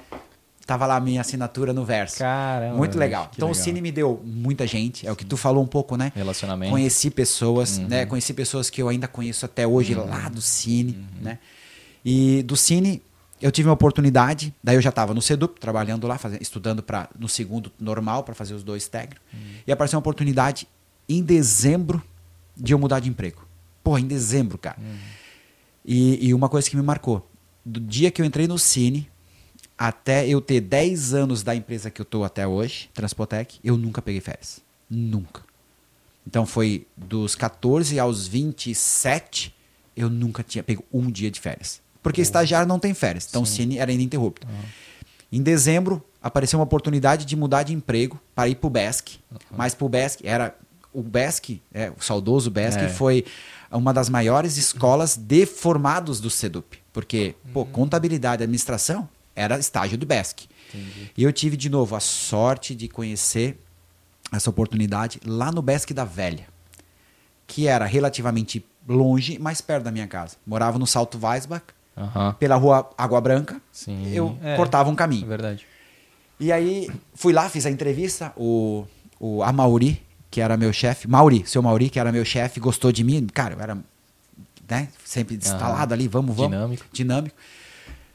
Tava 0.66 0.84
lá 0.84 0.96
a 0.96 1.00
minha 1.00 1.20
assinatura 1.20 1.72
no 1.72 1.84
verso. 1.84 2.18
Caramba. 2.18 2.76
Muito 2.76 2.98
legal. 2.98 3.30
Então 3.34 3.48
legal. 3.48 3.60
o 3.60 3.64
Cine 3.64 3.80
me 3.80 3.92
deu 3.92 4.20
muita 4.24 4.66
gente. 4.66 5.06
É 5.06 5.12
o 5.12 5.14
que 5.14 5.24
tu 5.24 5.36
falou 5.36 5.62
um 5.62 5.66
pouco, 5.66 5.96
né? 5.96 6.10
Relacionamento. 6.14 6.72
Conheci 6.72 7.08
pessoas, 7.08 7.78
uhum. 7.78 7.86
né? 7.86 8.04
Conheci 8.04 8.34
pessoas 8.34 8.68
que 8.68 8.82
eu 8.82 8.88
ainda 8.88 9.06
conheço 9.06 9.46
até 9.46 9.64
hoje 9.64 9.94
uhum. 9.94 10.04
lá 10.06 10.28
do 10.28 10.40
Cine, 10.40 10.92
uhum. 10.92 11.22
né? 11.22 11.38
E 12.04 12.42
do 12.42 12.56
Cine 12.56 13.00
eu 13.40 13.52
tive 13.52 13.68
uma 13.68 13.74
oportunidade, 13.74 14.54
daí 14.62 14.76
eu 14.76 14.80
já 14.80 14.88
estava 14.88 15.12
no 15.12 15.20
Sedup, 15.20 15.60
trabalhando 15.60 16.06
lá, 16.06 16.18
fazendo, 16.18 16.42
estudando 16.42 16.82
para 16.82 17.08
no 17.18 17.28
segundo 17.28 17.70
normal 17.78 18.24
para 18.24 18.34
fazer 18.34 18.54
os 18.54 18.64
dois 18.64 18.88
técnicos. 18.88 19.22
Uhum. 19.32 19.40
E 19.66 19.72
apareceu 19.72 19.96
uma 19.96 20.00
oportunidade 20.00 20.66
em 21.08 21.22
dezembro 21.22 22.02
de 22.56 22.72
eu 22.72 22.78
mudar 22.78 22.98
de 22.98 23.08
emprego. 23.08 23.46
Pô, 23.84 23.96
em 23.98 24.06
dezembro, 24.06 24.58
cara. 24.58 24.78
Uhum. 24.80 24.96
E, 25.84 26.28
e 26.28 26.34
uma 26.34 26.48
coisa 26.48 26.68
que 26.68 26.74
me 26.74 26.82
marcou, 26.82 27.30
do 27.64 27.78
dia 27.78 28.10
que 28.10 28.20
eu 28.20 28.26
entrei 28.26 28.48
no 28.48 28.58
Cine, 28.58 29.08
até 29.78 30.26
eu 30.26 30.40
ter 30.40 30.60
10 30.60 31.14
anos 31.14 31.42
da 31.42 31.54
empresa 31.54 31.90
que 31.90 32.00
eu 32.00 32.04
estou 32.04 32.24
até 32.24 32.46
hoje, 32.46 32.88
Transpotec, 32.94 33.58
eu 33.62 33.76
nunca 33.76 34.00
peguei 34.00 34.20
férias. 34.20 34.60
Nunca. 34.88 35.42
Então 36.26 36.46
foi 36.46 36.86
dos 36.96 37.34
14 37.34 37.98
aos 37.98 38.26
27, 38.26 39.54
eu 39.96 40.08
nunca 40.08 40.42
tinha 40.42 40.64
pego 40.64 40.84
um 40.92 41.10
dia 41.10 41.30
de 41.30 41.40
férias. 41.40 41.80
Porque 42.02 42.20
estagiário 42.20 42.66
não 42.68 42.78
tem 42.78 42.94
férias, 42.94 43.26
então 43.28 43.44
Sim. 43.44 43.52
o 43.52 43.56
Cine 43.56 43.78
era 43.78 43.92
ininterrupto. 43.92 44.46
Uhum. 44.46 44.62
Em 45.32 45.42
dezembro, 45.42 46.02
apareceu 46.22 46.58
uma 46.58 46.64
oportunidade 46.64 47.24
de 47.24 47.36
mudar 47.36 47.62
de 47.64 47.72
emprego 47.74 48.20
para 48.34 48.48
ir 48.48 48.54
para 48.54 48.66
o 48.66 48.70
BESC. 48.70 49.18
Uhum. 49.30 49.38
Mas 49.56 49.74
para 49.74 49.84
o 49.84 49.88
BESC, 49.88 50.20
era, 50.26 50.56
o 50.92 51.02
BESC, 51.02 51.60
é, 51.74 51.90
o 51.90 52.02
saudoso 52.02 52.50
BESC, 52.50 52.80
é. 52.80 52.88
foi 52.88 53.24
uma 53.70 53.92
das 53.92 54.08
maiores 54.08 54.56
escolas 54.56 55.16
de 55.16 55.44
formados 55.46 56.20
do 56.20 56.30
SEDUP. 56.30 56.78
Porque, 56.92 57.34
pô, 57.52 57.60
uhum. 57.60 57.66
contabilidade 57.66 58.42
e 58.42 58.44
administração 58.44 59.08
era 59.36 59.58
estágio 59.58 59.98
do 59.98 60.06
BESC. 60.06 60.48
Entendi. 60.74 61.12
E 61.16 61.22
eu 61.22 61.32
tive 61.32 61.56
de 61.56 61.68
novo 61.68 61.94
a 61.94 62.00
sorte 62.00 62.74
de 62.74 62.88
conhecer 62.88 63.58
essa 64.32 64.50
oportunidade 64.50 65.20
lá 65.24 65.52
no 65.52 65.62
BESC 65.62 65.92
da 65.92 66.04
Velha, 66.04 66.46
que 67.46 67.68
era 67.68 67.84
relativamente 67.84 68.64
longe, 68.88 69.38
mas 69.38 69.60
perto 69.60 69.84
da 69.84 69.92
minha 69.92 70.08
casa. 70.08 70.36
Morava 70.44 70.78
no 70.78 70.86
Salto 70.86 71.18
Weisbach, 71.22 71.64
uhum. 71.96 72.32
pela 72.34 72.56
rua 72.56 72.90
Água 72.96 73.20
Branca. 73.20 73.60
Sim. 73.70 74.12
Eu 74.12 74.36
é, 74.42 74.56
cortava 74.56 74.90
um 74.90 74.96
caminho. 74.96 75.24
É 75.24 75.28
verdade. 75.28 75.66
E 76.40 76.50
aí 76.50 76.90
fui 77.14 77.32
lá, 77.32 77.48
fiz 77.48 77.66
a 77.66 77.70
entrevista. 77.70 78.32
O, 78.36 78.84
o 79.20 79.42
a 79.42 79.52
Mauri, 79.52 80.02
que 80.30 80.40
era 80.40 80.56
meu 80.56 80.72
chefe, 80.72 81.06
Mauri, 81.06 81.44
seu 81.46 81.62
Mauri, 81.62 81.88
que 81.88 82.00
era 82.00 82.10
meu 82.10 82.24
chefe, 82.24 82.58
gostou 82.58 82.90
de 82.90 83.04
mim. 83.04 83.26
Cara, 83.32 83.54
eu 83.54 83.60
era 83.60 83.78
né, 84.68 84.88
sempre 85.04 85.36
instalado 85.36 85.92
uhum. 85.92 86.00
ali, 86.00 86.08
vamos, 86.08 86.36
vamos. 86.36 86.50
Dinâmico. 86.50 86.86
Dinâmico 86.92 87.36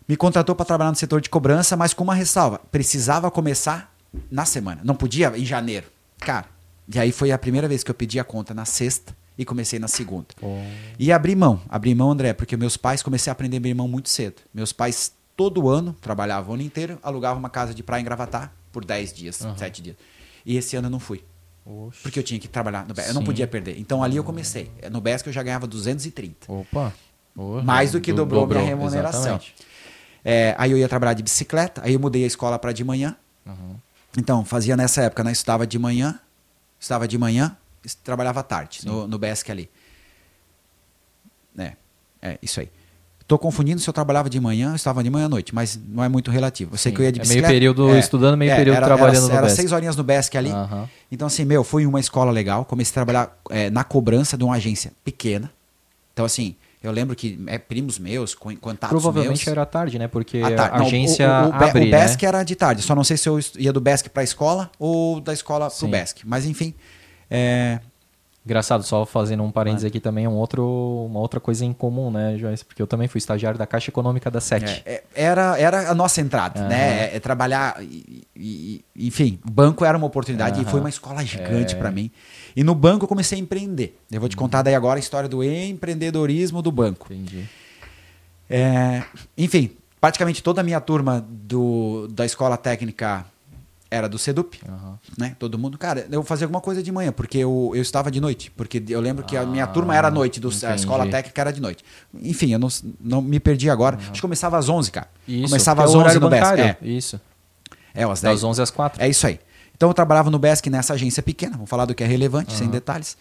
me 0.07 0.17
contratou 0.17 0.55
para 0.55 0.65
trabalhar 0.65 0.91
no 0.91 0.95
setor 0.97 1.21
de 1.21 1.29
cobrança, 1.29 1.77
mas 1.77 1.93
com 1.93 2.03
uma 2.03 2.15
ressalva. 2.15 2.59
Precisava 2.71 3.29
começar 3.31 3.93
na 4.29 4.45
semana. 4.45 4.81
Não 4.83 4.95
podia 4.95 5.35
em 5.37 5.45
janeiro. 5.45 5.87
Cara, 6.19 6.47
e 6.93 6.99
aí 6.99 7.11
foi 7.11 7.31
a 7.31 7.37
primeira 7.37 7.67
vez 7.67 7.83
que 7.83 7.91
eu 7.91 7.95
pedi 7.95 8.19
a 8.19 8.23
conta 8.23 8.53
na 8.53 8.65
sexta 8.65 9.15
e 9.37 9.45
comecei 9.45 9.79
na 9.79 9.87
segunda. 9.87 10.27
Oh. 10.41 10.61
E 10.99 11.11
abri 11.11 11.35
mão, 11.35 11.61
abri 11.69 11.95
mão, 11.95 12.11
André, 12.11 12.33
porque 12.33 12.57
meus 12.57 12.77
pais 12.77 13.01
comecei 13.01 13.29
a 13.29 13.33
aprender 13.33 13.57
a 13.57 13.59
abrir 13.59 13.73
mão 13.73 13.87
muito 13.87 14.09
cedo. 14.09 14.41
Meus 14.53 14.73
pais 14.73 15.13
todo 15.35 15.69
ano 15.69 15.95
trabalhavam 16.01 16.51
o 16.51 16.53
ano 16.53 16.63
inteiro, 16.63 16.99
alugavam 17.01 17.39
uma 17.39 17.49
casa 17.49 17.73
de 17.73 17.81
praia 17.81 18.01
em 18.01 18.03
Gravatar 18.03 18.53
por 18.71 18.85
10 18.85 19.13
dias, 19.13 19.41
uhum. 19.41 19.57
7 19.57 19.81
dias. 19.81 19.95
E 20.45 20.57
esse 20.57 20.75
ano 20.75 20.87
eu 20.87 20.91
não 20.91 20.99
fui. 20.99 21.23
Oxe. 21.65 22.01
Porque 22.01 22.19
eu 22.19 22.23
tinha 22.23 22.39
que 22.39 22.47
trabalhar 22.47 22.87
no 22.87 22.93
BESC. 22.93 23.09
Eu 23.09 23.13
não 23.13 23.23
podia 23.23 23.47
perder. 23.47 23.79
Então 23.79 24.03
ali 24.03 24.17
eu 24.17 24.23
comecei. 24.23 24.71
No 24.91 24.99
BESC 24.99 25.27
eu 25.27 25.33
já 25.33 25.43
ganhava 25.43 25.67
230. 25.67 26.51
Opa! 26.51 26.93
Mais 27.63 27.93
do 27.93 28.01
que 28.01 28.11
dobrou, 28.11 28.41
dobrou 28.41 28.61
minha 28.61 28.75
remuneração. 28.75 29.21
Exatamente. 29.21 29.55
É, 30.23 30.55
aí 30.57 30.71
eu 30.71 30.77
ia 30.77 30.87
trabalhar 30.87 31.13
de 31.13 31.23
bicicleta, 31.23 31.81
aí 31.83 31.93
eu 31.93 31.99
mudei 31.99 32.23
a 32.23 32.27
escola 32.27 32.57
para 32.59 32.71
de 32.71 32.83
manhã. 32.83 33.15
Uhum. 33.45 33.75
Então, 34.17 34.43
fazia 34.45 34.77
nessa 34.77 35.01
época, 35.03 35.23
né? 35.23 35.31
Estava 35.31 35.65
de 35.65 35.79
manhã, 35.79 36.19
estava 36.79 37.07
de 37.07 37.17
manhã, 37.17 37.55
trabalhava 38.03 38.41
à 38.41 38.43
tarde, 38.43 38.85
no, 38.85 39.07
no 39.07 39.17
BESC 39.17 39.49
ali. 39.51 39.69
É, 41.57 41.73
é 42.21 42.39
isso 42.41 42.59
aí. 42.59 42.69
Estou 43.21 43.39
confundindo 43.39 43.79
se 43.79 43.89
eu 43.89 43.93
trabalhava 43.93 44.29
de 44.29 44.39
manhã, 44.41 44.75
estava 44.75 45.01
de 45.01 45.09
manhã 45.09 45.25
à 45.27 45.29
noite, 45.29 45.55
mas 45.55 45.79
não 45.87 46.03
é 46.03 46.09
muito 46.09 46.29
relativo. 46.29 46.73
Eu 46.73 46.77
sei 46.77 46.91
Sim, 46.91 46.95
que 46.95 47.01
eu 47.01 47.05
ia 47.05 47.11
de 47.13 47.19
bicicleta. 47.21 47.47
É 47.47 47.49
meio 47.49 47.59
período 47.59 47.95
é, 47.95 47.99
estudando, 47.99 48.35
meio 48.35 48.51
é, 48.51 48.55
período 48.57 48.75
era, 48.75 48.85
trabalhando 48.85 49.23
era, 49.23 49.27
no 49.27 49.31
era 49.31 49.41
BESC. 49.43 49.55
seis 49.55 49.71
horinhas 49.71 49.95
no 49.95 50.03
BESC 50.03 50.37
ali. 50.37 50.51
Uhum. 50.51 50.87
Então, 51.09 51.27
assim, 51.27 51.45
meu, 51.45 51.63
foi 51.63 51.85
uma 51.85 51.99
escola 51.99 52.29
legal. 52.29 52.65
Comecei 52.65 52.91
a 52.91 52.93
trabalhar 52.93 53.37
é, 53.49 53.69
na 53.69 53.85
cobrança 53.85 54.37
de 54.37 54.43
uma 54.43 54.55
agência 54.55 54.91
pequena. 55.05 55.49
Então, 56.11 56.25
assim, 56.25 56.55
eu 56.83 56.91
lembro 56.91 57.15
que 57.15 57.39
é 57.47 57.57
primos 57.57 57.99
meus, 57.99 58.33
contatos 58.33 58.89
Provavelmente 58.89 59.45
meus. 59.45 59.47
era 59.47 59.65
tarde, 59.65 59.99
né? 59.99 60.07
Porque 60.07 60.39
a, 60.39 60.63
a 60.65 60.81
agência 60.81 61.27
não, 61.27 61.43
o, 61.43 61.47
o, 61.47 61.51
o, 61.51 61.55
abre, 61.63 61.87
o 61.87 61.91
BESC 61.91 62.21
né? 62.23 62.27
era 62.27 62.43
de 62.43 62.55
tarde. 62.55 62.81
Só 62.81 62.95
não 62.95 63.03
sei 63.03 63.17
se 63.17 63.29
eu 63.29 63.39
ia 63.57 63.71
do 63.71 63.79
BESC 63.79 64.09
para 64.09 64.21
a 64.21 64.23
escola 64.23 64.71
ou 64.79 65.21
da 65.21 65.33
escola 65.33 65.69
para 65.69 65.85
o 65.85 65.89
BESC. 65.89 66.21
Mas 66.25 66.45
enfim, 66.45 66.73
é, 67.29 67.79
Engraçado, 68.43 68.81
só 68.83 69.05
fazendo 69.05 69.43
um 69.43 69.51
parênteses 69.51 69.85
aqui 69.85 69.99
também, 69.99 70.27
um 70.27 70.33
outro, 70.33 70.65
uma 71.07 71.19
outra 71.19 71.39
coisa 71.39 71.63
em 71.63 71.71
comum, 71.71 72.09
né, 72.09 72.37
Joyce? 72.39 72.65
Porque 72.65 72.81
eu 72.81 72.87
também 72.87 73.07
fui 73.07 73.19
estagiário 73.19 73.55
da 73.59 73.67
Caixa 73.67 73.91
Econômica 73.91 74.31
da 74.31 74.41
Sete. 74.41 74.81
É, 74.83 74.93
é, 74.95 75.03
era, 75.13 75.59
era 75.59 75.91
a 75.91 75.93
nossa 75.93 76.21
entrada, 76.21 76.59
Aham. 76.61 76.67
né? 76.69 77.11
É, 77.11 77.17
é 77.17 77.19
trabalhar, 77.19 77.75
e- 77.83 78.25
e- 78.35 78.83
e- 78.95 79.07
enfim, 79.07 79.39
banco 79.45 79.85
era 79.85 79.95
uma 79.95 80.07
oportunidade 80.07 80.59
e 80.59 80.63
Aham. 80.63 80.71
foi 80.71 80.79
uma 80.79 80.89
escola 80.89 81.23
gigante 81.23 81.75
É. 81.75 81.77
para 81.77 81.91
mim. 81.91 82.09
E 82.55 82.63
no 82.63 82.75
banco 82.75 83.05
eu 83.05 83.07
comecei 83.07 83.37
a 83.37 83.41
empreender. 83.41 83.97
Eu 84.11 84.19
vou 84.19 84.29
te 84.29 84.35
contar 84.35 84.61
daí 84.61 84.75
agora 84.75 84.97
a 84.97 84.99
história 84.99 85.27
do 85.29 85.43
empreendedorismo 85.43 86.61
do 86.61 86.71
banco. 86.71 87.07
Entendi. 87.11 87.47
É, 88.49 89.03
enfim, 89.37 89.71
praticamente 89.99 90.43
toda 90.43 90.61
a 90.61 90.63
minha 90.63 90.81
turma 90.81 91.25
do, 91.29 92.07
da 92.11 92.25
escola 92.25 92.57
técnica 92.57 93.25
era 93.89 94.07
do 94.07 94.17
Sedup, 94.17 94.57
Aham. 94.67 94.97
né? 95.17 95.35
Todo 95.37 95.57
mundo, 95.57 95.77
cara, 95.77 96.07
eu 96.09 96.23
fazia 96.23 96.45
alguma 96.45 96.61
coisa 96.61 96.81
de 96.81 96.89
manhã, 96.93 97.11
porque 97.11 97.37
eu, 97.37 97.71
eu 97.75 97.81
estava 97.81 98.09
de 98.09 98.21
noite. 98.21 98.49
Porque 98.51 98.81
eu 98.87 99.01
lembro 99.01 99.25
que 99.25 99.35
a 99.35 99.45
minha 99.45 99.65
Ah, 99.65 99.67
turma 99.67 99.93
era 99.95 100.07
à 100.07 100.11
noite, 100.11 100.39
do, 100.39 100.49
a 100.65 100.75
escola 100.75 101.05
técnica 101.07 101.41
era 101.41 101.51
de 101.51 101.61
noite. 101.61 101.83
Enfim, 102.21 102.53
eu 102.53 102.59
não, 102.59 102.69
não 103.01 103.21
me 103.21 103.37
perdi 103.37 103.69
agora. 103.69 103.97
Acho 103.97 104.13
que 104.13 104.21
começava 104.21 104.57
às 104.57 104.69
11, 104.69 104.91
cara. 104.91 105.09
Isso, 105.27 105.43
começava 105.47 105.83
às 105.83 105.89
é 105.91 105.93
o 105.93 105.97
11 105.97 106.03
horário 106.03 106.21
no 106.21 106.29
bancário. 106.29 106.63
É, 106.63 106.77
Isso. 106.81 107.19
é, 107.93 108.03
às 108.03 108.21
10. 108.21 108.35
Das 108.35 108.43
11 108.45 108.61
às 108.61 108.71
4. 108.71 109.03
É 109.03 109.09
isso 109.09 109.27
aí. 109.27 109.39
Então 109.81 109.89
eu 109.89 109.95
trabalhava 109.95 110.29
no 110.29 110.37
BESC 110.37 110.69
nessa 110.69 110.93
agência 110.93 111.23
pequena, 111.23 111.53
vamos 111.53 111.67
falar 111.67 111.85
do 111.85 111.95
que 111.95 112.03
é 112.03 112.05
relevante, 112.05 112.53
sem 112.53 112.69
detalhes. 112.69 113.17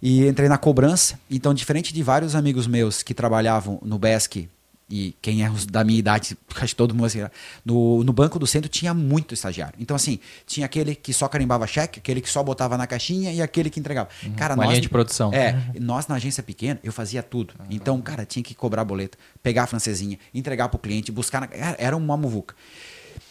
E 0.00 0.26
entrei 0.26 0.48
na 0.48 0.56
cobrança. 0.56 1.20
Então, 1.30 1.52
diferente 1.52 1.92
de 1.92 2.02
vários 2.02 2.34
amigos 2.34 2.66
meus 2.66 3.02
que 3.02 3.12
trabalhavam 3.12 3.78
no 3.82 3.98
BESC, 3.98 4.48
e 4.88 5.14
quem 5.20 5.44
é 5.44 5.52
da 5.70 5.84
minha 5.84 5.98
idade, 5.98 6.38
acho 6.56 6.68
que 6.68 6.74
todo 6.74 6.94
mundo 6.94 7.04
assim, 7.04 7.18
no, 7.62 8.02
no 8.02 8.14
Banco 8.14 8.38
do 8.38 8.46
Centro 8.46 8.70
tinha 8.70 8.94
muito 8.94 9.34
estagiário. 9.34 9.74
Então, 9.78 9.94
assim, 9.94 10.18
tinha 10.46 10.64
aquele 10.64 10.94
que 10.94 11.12
só 11.12 11.28
carimbava 11.28 11.66
cheque, 11.66 11.98
aquele 11.98 12.22
que 12.22 12.30
só 12.30 12.42
botava 12.42 12.78
na 12.78 12.86
caixinha 12.86 13.30
e 13.30 13.42
aquele 13.42 13.68
que 13.68 13.78
entregava. 13.78 14.08
Cara, 14.38 14.54
Uma 14.54 14.64
nós, 14.64 14.70
linha 14.70 14.80
de 14.80 14.88
produção. 14.88 15.34
É, 15.34 15.54
nós 15.78 16.06
na 16.06 16.14
agência 16.14 16.42
pequena, 16.42 16.80
eu 16.82 16.94
fazia 16.94 17.22
tudo. 17.22 17.52
Então, 17.68 18.00
cara, 18.00 18.24
tinha 18.24 18.42
que 18.42 18.54
cobrar 18.54 18.86
boleto, 18.86 19.18
pegar 19.42 19.64
a 19.64 19.66
francesinha, 19.66 20.18
entregar 20.32 20.70
pro 20.70 20.78
cliente, 20.78 21.12
buscar. 21.12 21.42
Na... 21.42 21.48
Era- 21.52 21.76
Era 21.78 21.94
uma 21.94 22.16
muvuca. 22.16 22.54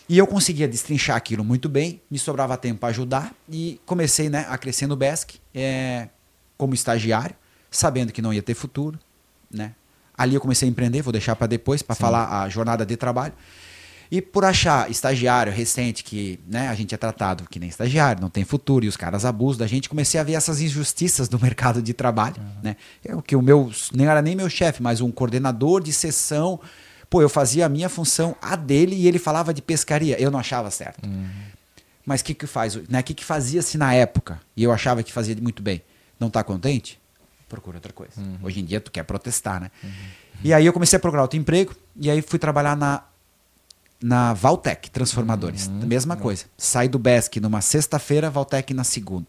E 0.10 0.18
eu 0.18 0.26
conseguia 0.26 0.68
destrinchar 0.68 1.16
aquilo 1.16 1.44
muito 1.44 1.70
bem, 1.70 2.02
me 2.10 2.18
sobrava 2.18 2.58
tempo 2.58 2.80
para 2.80 2.90
ajudar 2.90 3.32
e 3.48 3.80
comecei 3.86 4.28
né, 4.28 4.44
a 4.50 4.58
crescer 4.58 4.88
no 4.88 4.96
BESC 4.96 5.36
é, 5.54 6.10
como 6.58 6.74
estagiário, 6.74 7.36
sabendo 7.70 8.12
que 8.12 8.20
não 8.20 8.34
ia 8.34 8.42
ter 8.42 8.56
futuro. 8.56 8.98
Né? 9.52 9.76
Ali 10.18 10.34
eu 10.34 10.42
comecei 10.42 10.68
a 10.68 10.72
empreender, 10.72 11.04
vou 11.04 11.14
deixar 11.14 11.36
para 11.36 11.46
depois, 11.46 11.84
para 11.84 11.96
falar 11.96 12.42
a 12.42 12.50
jornada 12.50 12.84
de 12.84 12.98
trabalho. 12.98 13.34
E 14.12 14.20
por 14.20 14.44
achar 14.44 14.90
estagiário 14.90 15.54
recente 15.54 16.04
que 16.04 16.40
né, 16.48 16.70
a 16.70 16.74
gente 16.74 16.96
é 16.96 16.98
tratado 16.98 17.48
que 17.48 17.60
nem 17.60 17.70
estagiário, 17.70 18.20
não 18.20 18.32
tem 18.32 18.44
futuro 18.44 18.84
e 18.84 18.88
os 18.88 18.98
caras 18.98 19.24
abusam 19.26 19.60
da 19.60 19.68
gente, 19.68 19.88
comecei 19.88 20.20
a 20.20 20.24
ver 20.24 20.34
essas 20.34 20.60
injustiças 20.60 21.30
do 21.30 21.38
mercado 21.40 21.84
de 21.84 21.94
trabalho. 21.94 22.38
Né? 22.64 22.76
É 23.06 23.16
o 23.16 23.22
que 23.22 23.36
o 23.36 23.44
meu, 23.44 23.72
nem 23.94 24.08
era 24.08 24.24
nem 24.24 24.36
meu 24.36 24.50
chefe, 24.50 24.82
mas 24.82 25.02
um 25.02 25.12
coordenador 25.12 25.84
de 25.84 25.94
sessão. 25.94 26.60
Pô, 27.10 27.22
eu 27.22 27.30
fazia 27.30 27.66
a 27.66 27.70
minha 27.70 27.90
função, 27.90 28.36
a 28.42 28.56
dele, 28.56 28.96
e 28.96 29.08
ele 29.08 29.18
falava 29.18 29.54
de 29.54 29.62
pescaria. 29.62 30.20
Eu 30.22 30.30
não 30.30 30.40
achava 30.40 30.70
certo. 30.70 31.10
Mas 32.06 32.22
o 32.22 32.24
que 32.24 32.34
que 32.34 32.48
faz? 32.48 32.76
O 32.76 32.84
né, 32.90 33.02
que, 33.02 33.14
que 33.14 33.26
fazia-se 33.26 33.78
na 33.78 33.94
época? 33.94 34.40
E 34.56 34.64
eu 34.64 34.72
achava 34.72 35.04
que 35.04 35.12
fazia 35.12 35.36
muito 35.42 35.62
bem. 35.62 35.82
Não 36.20 36.28
está 36.28 36.44
contente? 36.44 37.00
Procura 37.48 37.78
outra 37.78 37.92
coisa. 37.94 38.14
Hoje 38.44 38.60
em 38.60 38.66
dia 38.66 38.80
tu 38.80 38.92
quer 38.92 39.04
protestar, 39.04 39.60
né? 39.60 39.72
E 40.44 40.54
aí 40.54 40.66
eu 40.66 40.74
comecei 40.74 40.98
a 40.98 41.00
procurar 41.00 41.24
outro 41.24 41.38
emprego 41.38 41.76
e 41.96 42.10
aí 42.10 42.22
fui 42.22 42.40
trabalhar 42.40 42.76
na 42.76 43.04
na 44.02 44.34
Valtec 44.34 44.90
Transformadores. 44.90 45.68
Mesma 45.68 46.16
coisa. 46.16 46.46
Saí 46.58 46.88
do 46.88 46.98
BESC 46.98 47.40
numa 47.42 47.60
sexta-feira, 47.60 48.30
Valtec 48.30 48.74
na 48.74 48.84
segunda. 48.84 49.28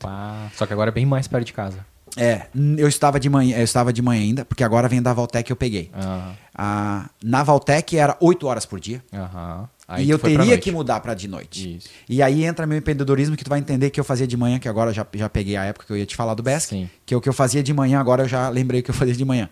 Só 0.55 0.65
que 0.65 0.73
agora 0.73 0.91
é 0.91 0.93
bem 0.93 1.05
mais 1.05 1.27
perto 1.27 1.47
de 1.47 1.53
casa. 1.53 1.85
É, 2.17 2.47
eu 2.77 2.89
estava 2.89 3.19
de 3.21 3.29
manhã, 3.31 3.57
eu 3.57 3.65
estava 3.65 3.93
de 3.93 4.03
manhã 4.03 4.21
ainda, 4.23 4.45
porque 4.45 4.65
agora 4.65 4.89
vem 4.89 5.01
da 5.01 5.13
Valtec 5.13 5.45
que 5.47 5.53
eu 5.53 5.57
peguei. 5.57 5.91
Aham. 5.95 6.37
Ah, 6.55 7.11
na 7.23 7.43
Valtec 7.43 7.97
era 7.97 8.17
8 8.21 8.47
horas 8.47 8.67
por 8.67 8.79
dia. 8.81 9.03
Aí 9.89 10.07
e 10.07 10.11
eu 10.11 10.19
teria 10.19 10.57
que 10.59 10.71
mudar 10.71 11.01
para 11.01 11.15
de 11.15 11.27
noite. 11.27 11.77
Isso. 11.77 11.89
E 12.09 12.23
aí 12.23 12.45
entra 12.45 12.67
meu 12.67 12.79
empreendedorismo 12.79 13.37
que 13.37 13.43
tu 13.43 13.49
vai 13.51 13.59
entender 13.59 13.91
que 13.91 13.99
eu 13.99 14.05
fazia 14.05 14.27
de 14.27 14.37
manhã, 14.37 14.59
que 14.59 14.69
agora 14.69 14.93
já, 14.93 15.07
já 15.15 15.29
peguei 15.29 15.57
a 15.57 15.65
época 15.65 15.87
que 15.87 15.93
eu 15.93 15.97
ia 15.97 16.07
te 16.07 16.15
falar 16.15 16.35
do 16.35 16.43
BESC. 16.43 16.69
Sim. 16.71 16.91
Que 17.05 17.15
o 17.17 17.21
que 17.21 17.29
eu 17.29 17.33
fazia 17.33 17.63
de 17.63 17.73
manhã, 17.73 17.99
agora 17.99 18.23
eu 18.25 18.29
já 18.29 18.49
lembrei 18.49 18.81
o 18.81 18.83
que 18.85 18.91
eu 18.91 18.95
fazia 18.95 19.15
de 19.15 19.25
manhã. 19.25 19.49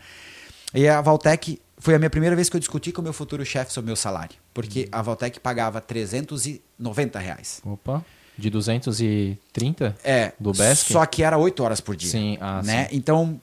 E 0.74 0.86
a 0.86 1.00
Valtec 1.00 1.60
foi 1.78 1.94
a 1.94 1.98
minha 1.98 2.10
primeira 2.10 2.36
vez 2.36 2.48
que 2.48 2.56
eu 2.56 2.60
discuti 2.60 2.92
com 2.92 3.00
o 3.00 3.04
meu 3.04 3.12
futuro 3.12 3.44
chefe 3.44 3.72
sobre 3.72 3.86
o 3.86 3.90
meu 3.90 3.96
salário. 3.96 4.36
Porque 4.54 4.82
Uhum. 4.82 4.88
a 4.92 5.02
Valtec 5.02 5.40
pagava 5.40 5.80
390 5.80 7.18
reais. 7.18 7.60
Opa. 7.64 8.04
De 8.38 8.48
230? 8.50 9.96
É, 10.04 10.32
Do 10.38 10.52
BESC? 10.52 10.92
só 10.92 11.04
que 11.04 11.22
era 11.24 11.36
8 11.36 11.62
horas 11.62 11.80
por 11.80 11.96
dia. 11.96 12.10
Sim, 12.10 12.38
ah, 12.40 12.62
né? 12.62 12.86
sim. 12.88 12.96
Então, 12.96 13.40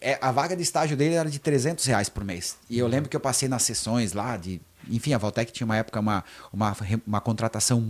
é, 0.00 0.16
a 0.20 0.30
vaga 0.30 0.54
de 0.56 0.62
estágio 0.62 0.96
dele 0.96 1.16
era 1.16 1.28
de 1.28 1.38
300 1.40 1.84
reais 1.86 2.08
por 2.08 2.22
mês. 2.24 2.56
E 2.70 2.78
eu 2.78 2.86
lembro 2.86 3.08
que 3.10 3.16
eu 3.16 3.20
passei 3.20 3.48
nas 3.48 3.62
sessões 3.62 4.12
lá 4.12 4.36
de... 4.36 4.60
Enfim, 4.88 5.12
a 5.14 5.18
Valtec 5.18 5.50
tinha 5.50 5.64
uma 5.64 5.76
época 5.76 5.98
uma, 5.98 6.22
uma, 6.52 6.76
uma 7.04 7.20
contratação 7.20 7.84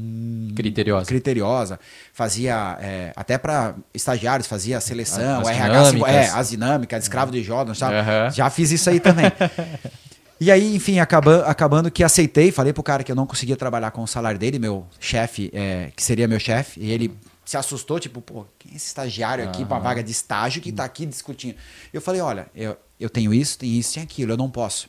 Criteriosa. 0.56 1.04
criteriosa. 1.04 1.78
Fazia, 2.10 2.78
é, 2.80 3.12
até 3.14 3.36
para 3.36 3.74
estagiários, 3.92 4.48
fazia 4.48 4.78
a 4.78 4.80
seleção, 4.80 5.40
As 5.42 5.46
o 5.46 5.50
RH, 5.50 5.66
dinâmicas. 5.90 6.14
é, 6.14 6.28
as 6.30 6.48
dinâmicas, 6.48 7.02
escravo 7.02 7.32
de 7.32 7.42
Jordan, 7.42 7.74
sabe? 7.74 7.96
Aham. 7.96 8.30
Já 8.30 8.48
fiz 8.48 8.70
isso 8.70 8.88
aí 8.88 8.98
também. 8.98 9.26
E 10.38 10.50
aí, 10.50 10.74
enfim, 10.76 10.98
acaba, 10.98 11.44
acabando 11.46 11.90
que 11.90 12.04
aceitei, 12.04 12.52
falei 12.52 12.72
pro 12.72 12.82
cara 12.82 13.02
que 13.02 13.10
eu 13.10 13.16
não 13.16 13.26
conseguia 13.26 13.56
trabalhar 13.56 13.90
com 13.90 14.02
o 14.02 14.06
salário 14.06 14.38
dele, 14.38 14.58
meu 14.58 14.86
chefe, 15.00 15.50
é, 15.54 15.90
que 15.96 16.02
seria 16.02 16.28
meu 16.28 16.38
chefe, 16.38 16.78
e 16.80 16.90
ele 16.90 17.16
se 17.44 17.56
assustou, 17.56 17.98
tipo, 17.98 18.20
pô, 18.20 18.44
quem 18.58 18.72
é 18.72 18.76
esse 18.76 18.86
estagiário 18.86 19.48
aqui 19.48 19.64
pra 19.64 19.78
vaga 19.78 20.02
de 20.02 20.10
estágio 20.10 20.60
que 20.60 20.72
tá 20.72 20.84
aqui 20.84 21.06
discutindo? 21.06 21.56
Eu 21.92 22.02
falei, 22.02 22.20
olha, 22.20 22.48
eu, 22.54 22.76
eu 23.00 23.08
tenho 23.08 23.32
isso, 23.32 23.58
tenho 23.58 23.72
isso, 23.78 23.94
tenho 23.94 24.04
aquilo, 24.04 24.32
eu 24.32 24.36
não 24.36 24.50
posso. 24.50 24.88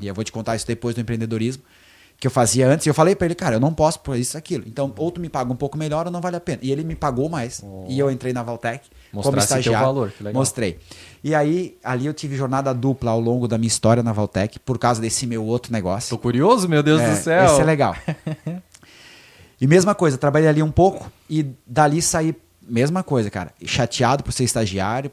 E 0.00 0.08
eu 0.08 0.14
vou 0.14 0.24
te 0.24 0.32
contar 0.32 0.56
isso 0.56 0.66
depois 0.66 0.94
do 0.94 1.00
empreendedorismo, 1.00 1.62
que 2.18 2.26
eu 2.26 2.30
fazia 2.30 2.66
antes, 2.66 2.84
e 2.86 2.88
eu 2.88 2.94
falei 2.94 3.14
pra 3.14 3.26
ele, 3.26 3.34
cara, 3.34 3.56
eu 3.56 3.60
não 3.60 3.72
posso 3.72 4.00
por 4.00 4.16
isso 4.16 4.36
aquilo. 4.36 4.64
Então, 4.66 4.92
ou 4.96 5.12
tu 5.12 5.20
me 5.20 5.28
paga 5.28 5.52
um 5.52 5.56
pouco 5.56 5.78
melhor 5.78 6.06
ou 6.06 6.12
não 6.12 6.20
vale 6.20 6.36
a 6.36 6.40
pena. 6.40 6.58
E 6.62 6.72
ele 6.72 6.82
me 6.82 6.96
pagou 6.96 7.28
mais, 7.28 7.62
e 7.88 7.98
eu 7.98 8.10
entrei 8.10 8.32
na 8.32 8.42
Valtec 9.12 9.48
como 9.48 9.62
teu 9.62 9.72
valor, 9.72 10.10
que 10.10 10.22
legal. 10.22 10.40
Mostrei. 10.40 10.78
E 11.22 11.34
aí, 11.34 11.76
ali 11.82 12.06
eu 12.06 12.14
tive 12.14 12.36
jornada 12.36 12.72
dupla 12.72 13.10
ao 13.10 13.20
longo 13.20 13.48
da 13.48 13.58
minha 13.58 13.68
história 13.68 14.02
na 14.02 14.12
Valtec, 14.12 14.58
por 14.60 14.78
causa 14.78 15.00
desse 15.00 15.26
meu 15.26 15.44
outro 15.44 15.72
negócio. 15.72 16.10
Tô 16.10 16.18
curioso, 16.18 16.68
meu 16.68 16.82
Deus 16.82 17.00
É, 17.00 17.10
do 17.10 17.16
céu. 17.16 17.44
Esse 17.46 17.60
é 17.60 17.64
legal. 17.64 17.96
e 19.60 19.66
mesma 19.66 19.94
coisa, 19.94 20.16
trabalhei 20.16 20.48
ali 20.48 20.62
um 20.62 20.70
pouco 20.70 21.10
e 21.28 21.46
dali 21.66 22.00
saí, 22.00 22.34
mesma 22.62 23.02
coisa, 23.02 23.30
cara. 23.30 23.52
Chateado 23.64 24.22
por 24.22 24.32
ser 24.32 24.44
estagiário, 24.44 25.10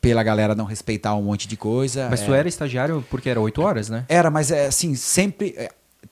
pela 0.00 0.22
galera 0.22 0.54
não 0.54 0.64
respeitar 0.64 1.14
um 1.14 1.22
monte 1.22 1.48
de 1.48 1.56
coisa. 1.56 2.08
Mas 2.08 2.22
é, 2.22 2.26
tu 2.26 2.34
era 2.34 2.48
estagiário 2.48 3.04
porque 3.10 3.28
era 3.28 3.40
8 3.40 3.60
horas, 3.60 3.88
né? 3.88 4.04
Era, 4.08 4.30
mas 4.30 4.50
é 4.50 4.66
assim, 4.66 4.94
sempre. 4.94 5.54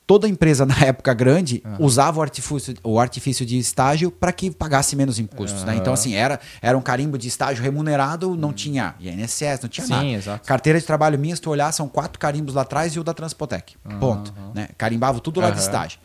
Toda 0.07 0.25
empresa 0.27 0.65
na 0.65 0.79
época 0.79 1.13
grande 1.13 1.61
usava 1.77 2.19
o 2.19 2.21
artifício, 2.21 2.73
o 2.81 2.97
artifício 2.97 3.45
de 3.45 3.57
estágio 3.57 4.09
para 4.09 4.31
que 4.31 4.49
pagasse 4.49 4.95
menos 4.95 5.19
impostos. 5.19 5.65
Né? 5.65 5.75
Então, 5.75 5.93
assim, 5.93 6.15
era, 6.15 6.39
era 6.61 6.77
um 6.77 6.81
carimbo 6.81 7.17
de 7.17 7.27
estágio 7.27 7.61
remunerado, 7.61 8.35
não 8.37 8.53
tinha 8.53 8.95
INSS, 9.01 9.61
não 9.61 9.69
tinha 9.69 9.85
Sim, 9.85 9.93
nada. 9.93 10.05
exato. 10.05 10.47
Carteira 10.47 10.79
de 10.79 10.85
trabalho 10.85 11.19
minha, 11.19 11.35
se 11.35 11.41
tu 11.41 11.49
olhar, 11.49 11.71
são 11.73 11.89
quatro 11.89 12.17
carimbos 12.17 12.55
lá 12.55 12.61
atrás 12.61 12.95
e 12.95 12.99
o 12.99 13.03
da 13.03 13.13
Transpotec. 13.13 13.75
Ponto. 13.99 14.33
Né? 14.55 14.69
Carimbava 14.77 15.19
tudo 15.19 15.41
lá 15.41 15.49
de 15.51 15.59
estágio. 15.59 15.99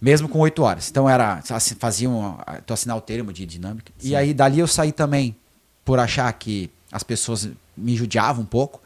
Mesmo 0.00 0.28
com 0.28 0.40
oito 0.40 0.64
horas. 0.64 0.90
Então 0.90 1.08
era. 1.08 1.40
Faziam. 1.78 2.36
Tu 2.66 2.74
assinar 2.74 2.96
o 2.96 3.00
termo 3.00 3.32
de 3.32 3.46
dinâmica. 3.46 3.92
E 4.02 4.16
aí 4.16 4.34
dali 4.34 4.58
eu 4.58 4.66
saí 4.66 4.90
também 4.90 5.36
por 5.84 6.00
achar 6.00 6.32
que 6.32 6.68
as 6.90 7.04
pessoas 7.04 7.48
me 7.76 7.94
judiavam 7.94 8.42
um 8.42 8.46
pouco. 8.46 8.81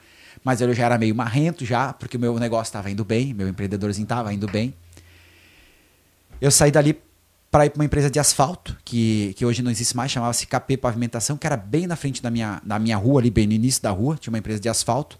Mas 0.46 0.60
eu 0.60 0.72
já 0.72 0.84
era 0.84 0.96
meio 0.96 1.12
marrento 1.12 1.64
já, 1.64 1.92
porque 1.92 2.16
o 2.16 2.20
meu 2.20 2.38
negócio 2.38 2.68
estava 2.68 2.88
indo 2.88 3.04
bem, 3.04 3.34
meu 3.34 3.48
empreendedorzinho 3.48 4.04
estava 4.04 4.32
indo 4.32 4.46
bem. 4.46 4.72
Eu 6.40 6.52
saí 6.52 6.70
dali 6.70 6.96
para 7.50 7.66
ir 7.66 7.70
para 7.70 7.80
uma 7.80 7.84
empresa 7.84 8.08
de 8.08 8.20
asfalto, 8.20 8.76
que, 8.84 9.34
que 9.36 9.44
hoje 9.44 9.60
não 9.60 9.72
existe 9.72 9.96
mais, 9.96 10.12
chamava-se 10.12 10.46
KP 10.46 10.76
Pavimentação, 10.76 11.36
que 11.36 11.48
era 11.48 11.56
bem 11.56 11.88
na 11.88 11.96
frente 11.96 12.22
da 12.22 12.30
minha, 12.30 12.62
da 12.64 12.78
minha 12.78 12.96
rua, 12.96 13.20
ali 13.20 13.28
bem 13.28 13.44
no 13.44 13.54
início 13.54 13.82
da 13.82 13.90
rua, 13.90 14.16
tinha 14.16 14.30
uma 14.30 14.38
empresa 14.38 14.60
de 14.60 14.68
asfalto. 14.68 15.18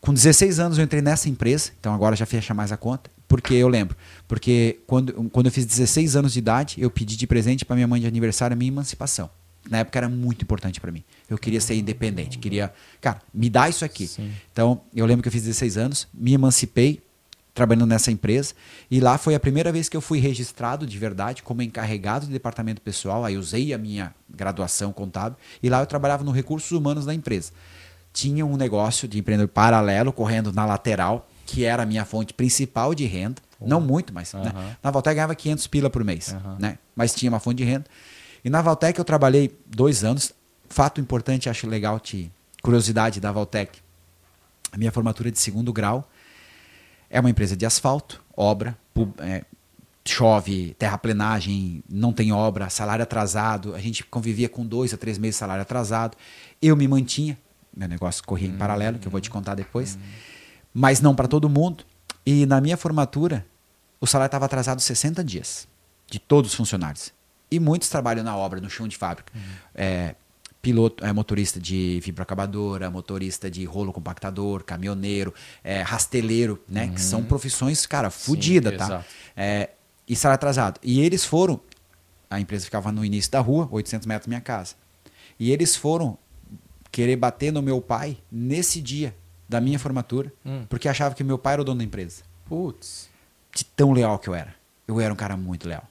Com 0.00 0.12
16 0.12 0.58
anos 0.58 0.76
eu 0.76 0.82
entrei 0.82 1.00
nessa 1.00 1.28
empresa, 1.28 1.70
então 1.78 1.94
agora 1.94 2.16
já 2.16 2.26
fecha 2.26 2.52
mais 2.52 2.72
a 2.72 2.76
conta, 2.76 3.08
porque 3.28 3.54
eu 3.54 3.68
lembro. 3.68 3.96
Porque 4.26 4.80
quando, 4.88 5.30
quando 5.30 5.46
eu 5.46 5.52
fiz 5.52 5.64
16 5.64 6.16
anos 6.16 6.32
de 6.32 6.40
idade, 6.40 6.74
eu 6.78 6.90
pedi 6.90 7.16
de 7.16 7.28
presente 7.28 7.64
para 7.64 7.76
minha 7.76 7.86
mãe 7.86 8.00
de 8.00 8.08
aniversário 8.08 8.54
a 8.54 8.58
minha 8.58 8.72
emancipação. 8.72 9.30
Na 9.68 9.78
época 9.78 9.98
era 9.98 10.08
muito 10.08 10.42
importante 10.42 10.80
para 10.80 10.90
mim. 10.90 11.04
Eu 11.28 11.38
queria 11.38 11.60
ser 11.60 11.74
independente, 11.74 12.38
queria, 12.38 12.72
cara, 13.00 13.20
me 13.32 13.48
dá 13.48 13.68
isso 13.68 13.84
aqui. 13.84 14.06
Sim. 14.06 14.32
Então, 14.52 14.82
eu 14.94 15.06
lembro 15.06 15.22
que 15.22 15.28
eu 15.28 15.32
fiz 15.32 15.42
16 15.42 15.76
anos, 15.76 16.08
me 16.12 16.32
emancipei 16.32 17.00
trabalhando 17.54 17.86
nessa 17.86 18.10
empresa 18.10 18.54
e 18.90 18.98
lá 18.98 19.18
foi 19.18 19.34
a 19.34 19.40
primeira 19.40 19.70
vez 19.70 19.88
que 19.88 19.96
eu 19.96 20.00
fui 20.00 20.18
registrado 20.18 20.86
de 20.86 20.98
verdade 20.98 21.42
como 21.42 21.60
encarregado 21.62 22.26
de 22.26 22.32
departamento 22.32 22.80
pessoal. 22.80 23.24
Aí 23.24 23.36
usei 23.36 23.72
a 23.74 23.78
minha 23.78 24.14
graduação 24.28 24.92
contábil 24.92 25.36
e 25.62 25.68
lá 25.68 25.80
eu 25.80 25.86
trabalhava 25.86 26.24
no 26.24 26.30
recursos 26.30 26.72
humanos 26.72 27.04
da 27.04 27.14
empresa. 27.14 27.52
Tinha 28.12 28.44
um 28.44 28.56
negócio 28.56 29.06
de 29.06 29.18
empreendedor 29.18 29.48
paralelo 29.48 30.12
correndo 30.12 30.52
na 30.52 30.64
lateral, 30.64 31.28
que 31.46 31.64
era 31.64 31.82
a 31.82 31.86
minha 31.86 32.04
fonte 32.04 32.34
principal 32.34 32.94
de 32.94 33.04
renda. 33.04 33.40
Não 33.64 33.80
muito, 33.80 34.12
mas 34.12 34.32
né? 34.32 34.52
Aham. 34.54 34.76
na 34.82 34.90
Valtec 34.90 35.14
ganhava 35.14 35.34
500 35.34 35.66
pila 35.68 35.88
por 35.88 36.02
mês, 36.02 36.34
Aham. 36.34 36.56
né? 36.58 36.78
Mas 36.96 37.14
tinha 37.14 37.30
uma 37.30 37.38
fonte 37.38 37.58
de 37.58 37.64
renda. 37.64 37.84
E 38.44 38.50
na 38.50 38.60
Valtec 38.60 38.98
eu 38.98 39.04
trabalhei 39.04 39.56
dois 39.66 40.04
anos, 40.04 40.32
fato 40.68 41.00
importante, 41.00 41.48
acho 41.48 41.66
legal, 41.66 42.00
te, 42.00 42.30
curiosidade 42.62 43.20
da 43.20 43.30
Valtec. 43.30 43.78
A 44.72 44.78
minha 44.78 44.90
formatura 44.90 45.28
é 45.28 45.32
de 45.32 45.38
segundo 45.38 45.72
grau 45.72 46.08
é 47.12 47.20
uma 47.20 47.28
empresa 47.28 47.54
de 47.54 47.66
asfalto, 47.66 48.24
obra, 48.34 48.76
é, 49.18 49.44
chove, 50.02 50.74
terraplenagem, 50.78 51.84
não 51.86 52.10
tem 52.10 52.32
obra, 52.32 52.70
salário 52.70 53.02
atrasado. 53.02 53.74
A 53.74 53.78
gente 53.78 54.02
convivia 54.02 54.48
com 54.48 54.64
dois 54.64 54.94
a 54.94 54.96
três 54.96 55.18
meses 55.18 55.34
de 55.34 55.40
salário 55.40 55.60
atrasado. 55.60 56.16
Eu 56.60 56.74
me 56.74 56.88
mantinha, 56.88 57.38
meu 57.76 57.86
negócio 57.86 58.24
corria 58.24 58.48
em 58.48 58.56
paralelo, 58.56 58.98
que 58.98 59.06
eu 59.06 59.12
vou 59.12 59.20
te 59.20 59.28
contar 59.28 59.54
depois, 59.54 59.98
mas 60.72 61.02
não 61.02 61.14
para 61.14 61.28
todo 61.28 61.50
mundo. 61.50 61.84
E 62.24 62.46
na 62.46 62.62
minha 62.62 62.78
formatura, 62.78 63.44
o 64.00 64.06
salário 64.06 64.28
estava 64.28 64.46
atrasado 64.46 64.80
60 64.80 65.22
dias, 65.22 65.68
de 66.10 66.18
todos 66.18 66.52
os 66.52 66.56
funcionários. 66.56 67.12
E 67.52 67.60
muitos 67.60 67.88
trabalham 67.88 68.24
na 68.24 68.36
obra, 68.36 68.60
no 68.60 68.70
chão 68.70 68.88
de 68.88 68.96
fábrica. 68.96 69.30
Uhum. 69.34 69.42
É, 69.74 70.14
piloto, 70.62 71.04
é, 71.04 71.12
motorista 71.12 71.60
de 71.60 72.00
fibroacabadora, 72.02 72.90
motorista 72.90 73.50
de 73.50 73.64
rolo 73.64 73.92
compactador, 73.92 74.62
caminhoneiro, 74.62 75.34
é, 75.62 75.82
rasteleiro, 75.82 76.62
né? 76.68 76.84
Uhum. 76.84 76.94
Que 76.94 77.00
são 77.00 77.22
profissões, 77.24 77.84
cara, 77.84 78.08
fodida, 78.08 78.76
tá? 78.76 79.04
É, 79.36 79.70
e 80.08 80.16
salário 80.16 80.36
atrasado. 80.36 80.80
E 80.82 81.00
eles 81.00 81.24
foram, 81.24 81.60
a 82.30 82.40
empresa 82.40 82.64
ficava 82.64 82.92
no 82.92 83.04
início 83.04 83.30
da 83.30 83.40
rua, 83.40 83.68
800 83.70 84.06
metros 84.06 84.26
da 84.26 84.30
minha 84.30 84.40
casa. 84.40 84.74
E 85.38 85.50
eles 85.50 85.76
foram 85.76 86.16
querer 86.90 87.16
bater 87.16 87.52
no 87.52 87.60
meu 87.60 87.80
pai 87.80 88.16
nesse 88.30 88.80
dia 88.80 89.14
da 89.48 89.60
minha 89.60 89.78
formatura, 89.78 90.32
hum. 90.46 90.64
porque 90.68 90.88
achava 90.88 91.14
que 91.14 91.24
meu 91.24 91.36
pai 91.36 91.54
era 91.54 91.62
o 91.62 91.64
dono 91.64 91.78
da 91.78 91.84
empresa. 91.84 92.22
Putz. 92.46 93.10
De 93.54 93.64
tão 93.64 93.92
leal 93.92 94.18
que 94.18 94.28
eu 94.28 94.34
era. 94.34 94.54
Eu 94.86 95.00
era 95.00 95.12
um 95.12 95.16
cara 95.16 95.36
muito 95.36 95.68
leal. 95.68 95.86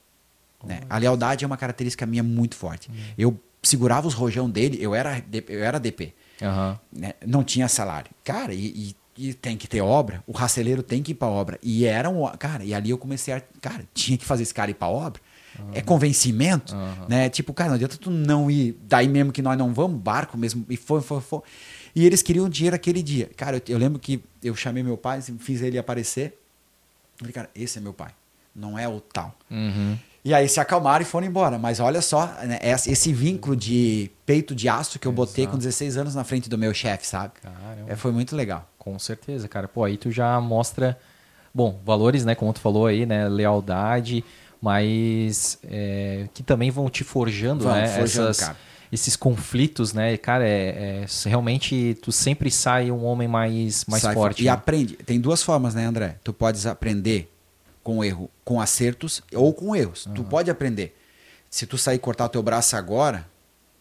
Né? 0.64 0.80
A 0.88 0.98
lealdade 0.98 1.44
é 1.44 1.46
uma 1.46 1.56
característica 1.56 2.06
minha 2.06 2.22
muito 2.22 2.56
forte. 2.56 2.90
Hum. 2.90 2.94
Eu 3.16 3.40
segurava 3.62 4.08
os 4.08 4.14
rojão 4.14 4.50
dele, 4.50 4.78
eu 4.80 4.94
era, 4.94 5.22
eu 5.48 5.64
era 5.64 5.78
DP. 5.78 6.12
Uhum. 6.40 6.76
Né? 6.92 7.14
Não 7.24 7.44
tinha 7.44 7.68
salário. 7.68 8.10
Cara, 8.24 8.52
e, 8.52 8.94
e, 9.16 9.28
e, 9.28 9.34
tem 9.34 9.56
que 9.56 9.68
ter 9.68 9.80
obra, 9.80 10.22
o 10.26 10.32
raceleiro 10.32 10.82
tem 10.82 11.02
que 11.02 11.12
ir 11.12 11.14
pra 11.14 11.28
obra. 11.28 11.58
E 11.62 11.84
era 11.84 12.10
um. 12.10 12.26
Cara, 12.36 12.64
e 12.64 12.74
ali 12.74 12.90
eu 12.90 12.98
comecei 12.98 13.32
a. 13.34 13.42
Cara, 13.60 13.84
tinha 13.94 14.18
que 14.18 14.24
fazer 14.24 14.42
esse 14.42 14.54
cara 14.54 14.70
ir 14.70 14.74
pra 14.74 14.88
obra. 14.88 15.20
Uhum. 15.58 15.70
É 15.74 15.82
convencimento, 15.82 16.74
uhum. 16.74 17.06
né? 17.08 17.28
Tipo, 17.28 17.52
cara, 17.52 17.70
não 17.70 17.74
adianta 17.76 17.96
tu 17.98 18.10
não 18.10 18.50
ir. 18.50 18.76
Daí 18.82 19.06
mesmo 19.06 19.30
que 19.30 19.42
nós 19.42 19.56
não 19.56 19.72
vamos, 19.72 20.00
barco 20.00 20.36
mesmo. 20.36 20.64
E 20.68 20.76
foi, 20.76 21.00
foi, 21.02 21.20
foi. 21.20 21.40
E 21.94 22.06
eles 22.06 22.22
queriam 22.22 22.48
dinheiro 22.48 22.74
aquele 22.74 23.02
dia. 23.02 23.30
Cara, 23.36 23.56
eu, 23.56 23.62
eu 23.68 23.78
lembro 23.78 23.98
que 23.98 24.24
eu 24.42 24.56
chamei 24.56 24.82
meu 24.82 24.96
pai, 24.96 25.20
fiz 25.20 25.60
ele 25.60 25.78
aparecer. 25.78 26.38
Eu 27.14 27.18
falei, 27.18 27.32
cara, 27.32 27.50
esse 27.54 27.78
é 27.78 27.80
meu 27.80 27.92
pai. 27.92 28.12
Não 28.54 28.78
é 28.78 28.88
o 28.88 29.00
tal. 29.00 29.36
Uhum. 29.50 29.98
E 30.24 30.32
aí 30.32 30.48
se 30.48 30.60
acalmaram 30.60 31.02
e 31.02 31.04
foram 31.04 31.26
embora. 31.26 31.58
Mas 31.58 31.80
olha 31.80 32.00
só, 32.00 32.26
né, 32.44 32.58
esse 32.62 33.12
vínculo 33.12 33.56
de 33.56 34.10
peito 34.24 34.54
de 34.54 34.68
aço 34.68 34.98
que 34.98 35.06
eu 35.06 35.12
botei 35.12 35.46
com 35.46 35.58
16 35.58 35.96
anos 35.96 36.14
na 36.14 36.22
frente 36.22 36.48
do 36.48 36.56
meu 36.56 36.72
chefe, 36.72 37.06
sabe? 37.06 37.34
É, 37.88 37.96
foi 37.96 38.12
muito 38.12 38.36
legal. 38.36 38.68
Com 38.78 38.98
certeza, 38.98 39.48
cara. 39.48 39.66
Pô, 39.66 39.82
aí 39.84 39.96
tu 39.96 40.10
já 40.12 40.40
mostra, 40.40 40.98
bom, 41.52 41.80
valores, 41.84 42.24
né? 42.24 42.34
Como 42.34 42.52
tu 42.52 42.60
falou 42.60 42.86
aí, 42.86 43.04
né? 43.04 43.28
Lealdade, 43.28 44.24
mas 44.60 45.58
é, 45.64 46.28
que 46.32 46.42
também 46.44 46.70
vão 46.70 46.88
te 46.88 47.02
forjando, 47.02 47.64
né? 47.64 47.88
Forjando, 47.88 48.30
Essas, 48.30 48.46
cara. 48.46 48.56
Esses 48.92 49.16
conflitos, 49.16 49.92
né? 49.92 50.16
Cara, 50.18 50.46
é, 50.46 51.04
é, 51.04 51.28
realmente 51.28 51.98
tu 52.00 52.12
sempre 52.12 52.48
sai 52.50 52.92
um 52.92 53.04
homem 53.04 53.26
mais, 53.26 53.84
mais 53.86 54.02
sai 54.02 54.14
forte. 54.14 54.42
E 54.42 54.44
né? 54.44 54.50
aprende. 54.52 54.94
Tem 54.96 55.18
duas 55.18 55.42
formas, 55.42 55.74
né, 55.74 55.84
André? 55.84 56.16
Tu 56.22 56.32
podes 56.32 56.64
aprender 56.64 57.32
com 57.82 58.04
erro, 58.04 58.30
com 58.44 58.60
acertos 58.60 59.22
ou 59.34 59.52
com 59.52 59.74
erros. 59.74 60.06
Uhum. 60.06 60.14
Tu 60.14 60.24
pode 60.24 60.50
aprender. 60.50 60.96
Se 61.50 61.66
tu 61.66 61.76
sair 61.76 61.98
cortar 61.98 62.26
o 62.26 62.28
teu 62.28 62.42
braço 62.42 62.76
agora 62.76 63.26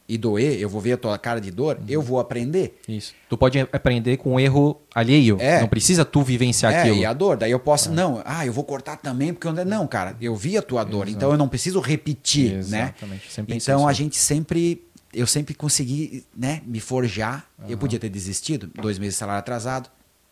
e 0.07 0.17
doer, 0.17 0.59
eu 0.59 0.67
vou 0.67 0.81
ver 0.81 0.93
a 0.93 0.97
tua 0.97 1.17
cara 1.17 1.39
de 1.39 1.49
dor, 1.51 1.77
uhum. 1.77 1.85
eu 1.87 2.01
vou 2.01 2.19
aprender. 2.19 2.79
Isso. 2.87 3.13
Tu 3.29 3.37
pode 3.37 3.59
aprender 3.59 4.17
com 4.17 4.39
erro 4.39 4.81
alheio. 4.93 5.37
É. 5.39 5.61
Não 5.61 5.69
precisa 5.69 6.03
tu 6.03 6.21
vivenciar 6.21 6.73
é, 6.73 6.81
aquilo. 6.81 6.97
e 6.97 7.05
a 7.05 7.13
dor. 7.13 7.37
Daí 7.37 7.51
eu 7.51 7.59
posso, 7.59 7.89
é. 7.89 7.91
não, 7.93 8.21
ah, 8.25 8.45
eu 8.45 8.51
vou 8.51 8.63
cortar 8.63 8.97
também, 8.97 9.33
porque 9.33 9.47
eu, 9.47 9.53
não, 9.65 9.87
cara, 9.87 10.17
eu 10.19 10.35
vi 10.35 10.57
a 10.57 10.61
tua 10.61 10.83
dor, 10.83 11.07
então 11.07 11.31
eu 11.31 11.37
não 11.37 11.47
preciso 11.47 11.79
repetir, 11.79 12.51
né? 12.51 12.59
Exatamente. 12.59 13.25
né? 13.25 13.29
Sempre 13.29 13.55
então 13.55 13.87
a 13.87 13.93
gente 13.93 14.17
sempre 14.17 14.85
eu 15.13 15.27
sempre 15.27 15.53
consegui, 15.53 16.25
né, 16.35 16.61
me 16.65 16.79
forjar. 16.79 17.45
Uhum. 17.59 17.69
Eu 17.69 17.77
podia 17.77 17.99
ter 17.99 18.09
desistido, 18.09 18.69
dois 18.73 18.97
meses 18.97 19.15
de 19.15 19.19
salário 19.19 19.39
atrasado. 19.39 19.89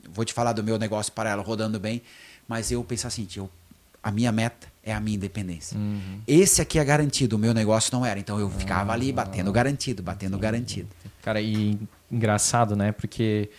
Vou 0.09 0.23
te 0.23 0.33
falar 0.33 0.53
do 0.53 0.63
meu 0.63 0.79
negócio 0.79 1.11
para 1.11 1.29
ela 1.29 1.43
rodando 1.43 1.79
bem, 1.79 2.01
mas 2.49 2.71
eu 2.71 2.83
pensei 2.83 3.07
assim, 3.07 3.27
eu 3.37 3.49
a 4.01 4.11
minha 4.11 4.31
meta 4.31 4.67
é 4.83 4.93
a 4.93 4.99
minha 4.99 5.15
independência. 5.15 5.77
Uhum. 5.77 6.19
Esse 6.25 6.61
aqui 6.61 6.79
é 6.79 6.83
garantido, 6.83 7.35
o 7.35 7.39
meu 7.39 7.53
negócio 7.53 7.93
não 7.93 8.05
era. 8.05 8.19
Então 8.19 8.39
eu 8.39 8.49
ficava 8.49 8.91
ali 8.91 9.11
batendo 9.11 9.51
garantido, 9.51 10.01
batendo 10.01 10.37
garantido. 10.37 10.87
Cara, 11.21 11.41
e 11.41 11.77
engraçado, 12.09 12.75
né? 12.75 12.91
Porque 12.91 13.49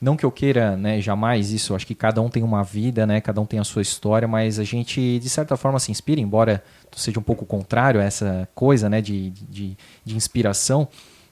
não 0.00 0.16
que 0.16 0.24
eu 0.24 0.30
queira, 0.30 0.76
né, 0.76 1.00
jamais 1.00 1.50
isso, 1.50 1.74
acho 1.74 1.86
que 1.86 1.94
cada 1.94 2.20
um 2.20 2.28
tem 2.28 2.42
uma 2.42 2.62
vida, 2.62 3.06
né, 3.06 3.20
cada 3.20 3.40
um 3.40 3.46
tem 3.46 3.58
a 3.58 3.64
sua 3.64 3.80
história, 3.80 4.28
mas 4.28 4.58
a 4.58 4.64
gente, 4.64 5.18
de 5.18 5.28
certa 5.30 5.56
forma, 5.56 5.80
se 5.80 5.90
inspira, 5.90 6.20
embora 6.20 6.62
seja 6.94 7.18
um 7.18 7.22
pouco 7.22 7.46
contrário 7.46 7.98
a 7.98 8.04
essa 8.04 8.46
coisa, 8.54 8.90
né, 8.90 9.00
de, 9.00 9.30
de, 9.30 9.76
de 10.04 10.14
inspiração, 10.14 10.86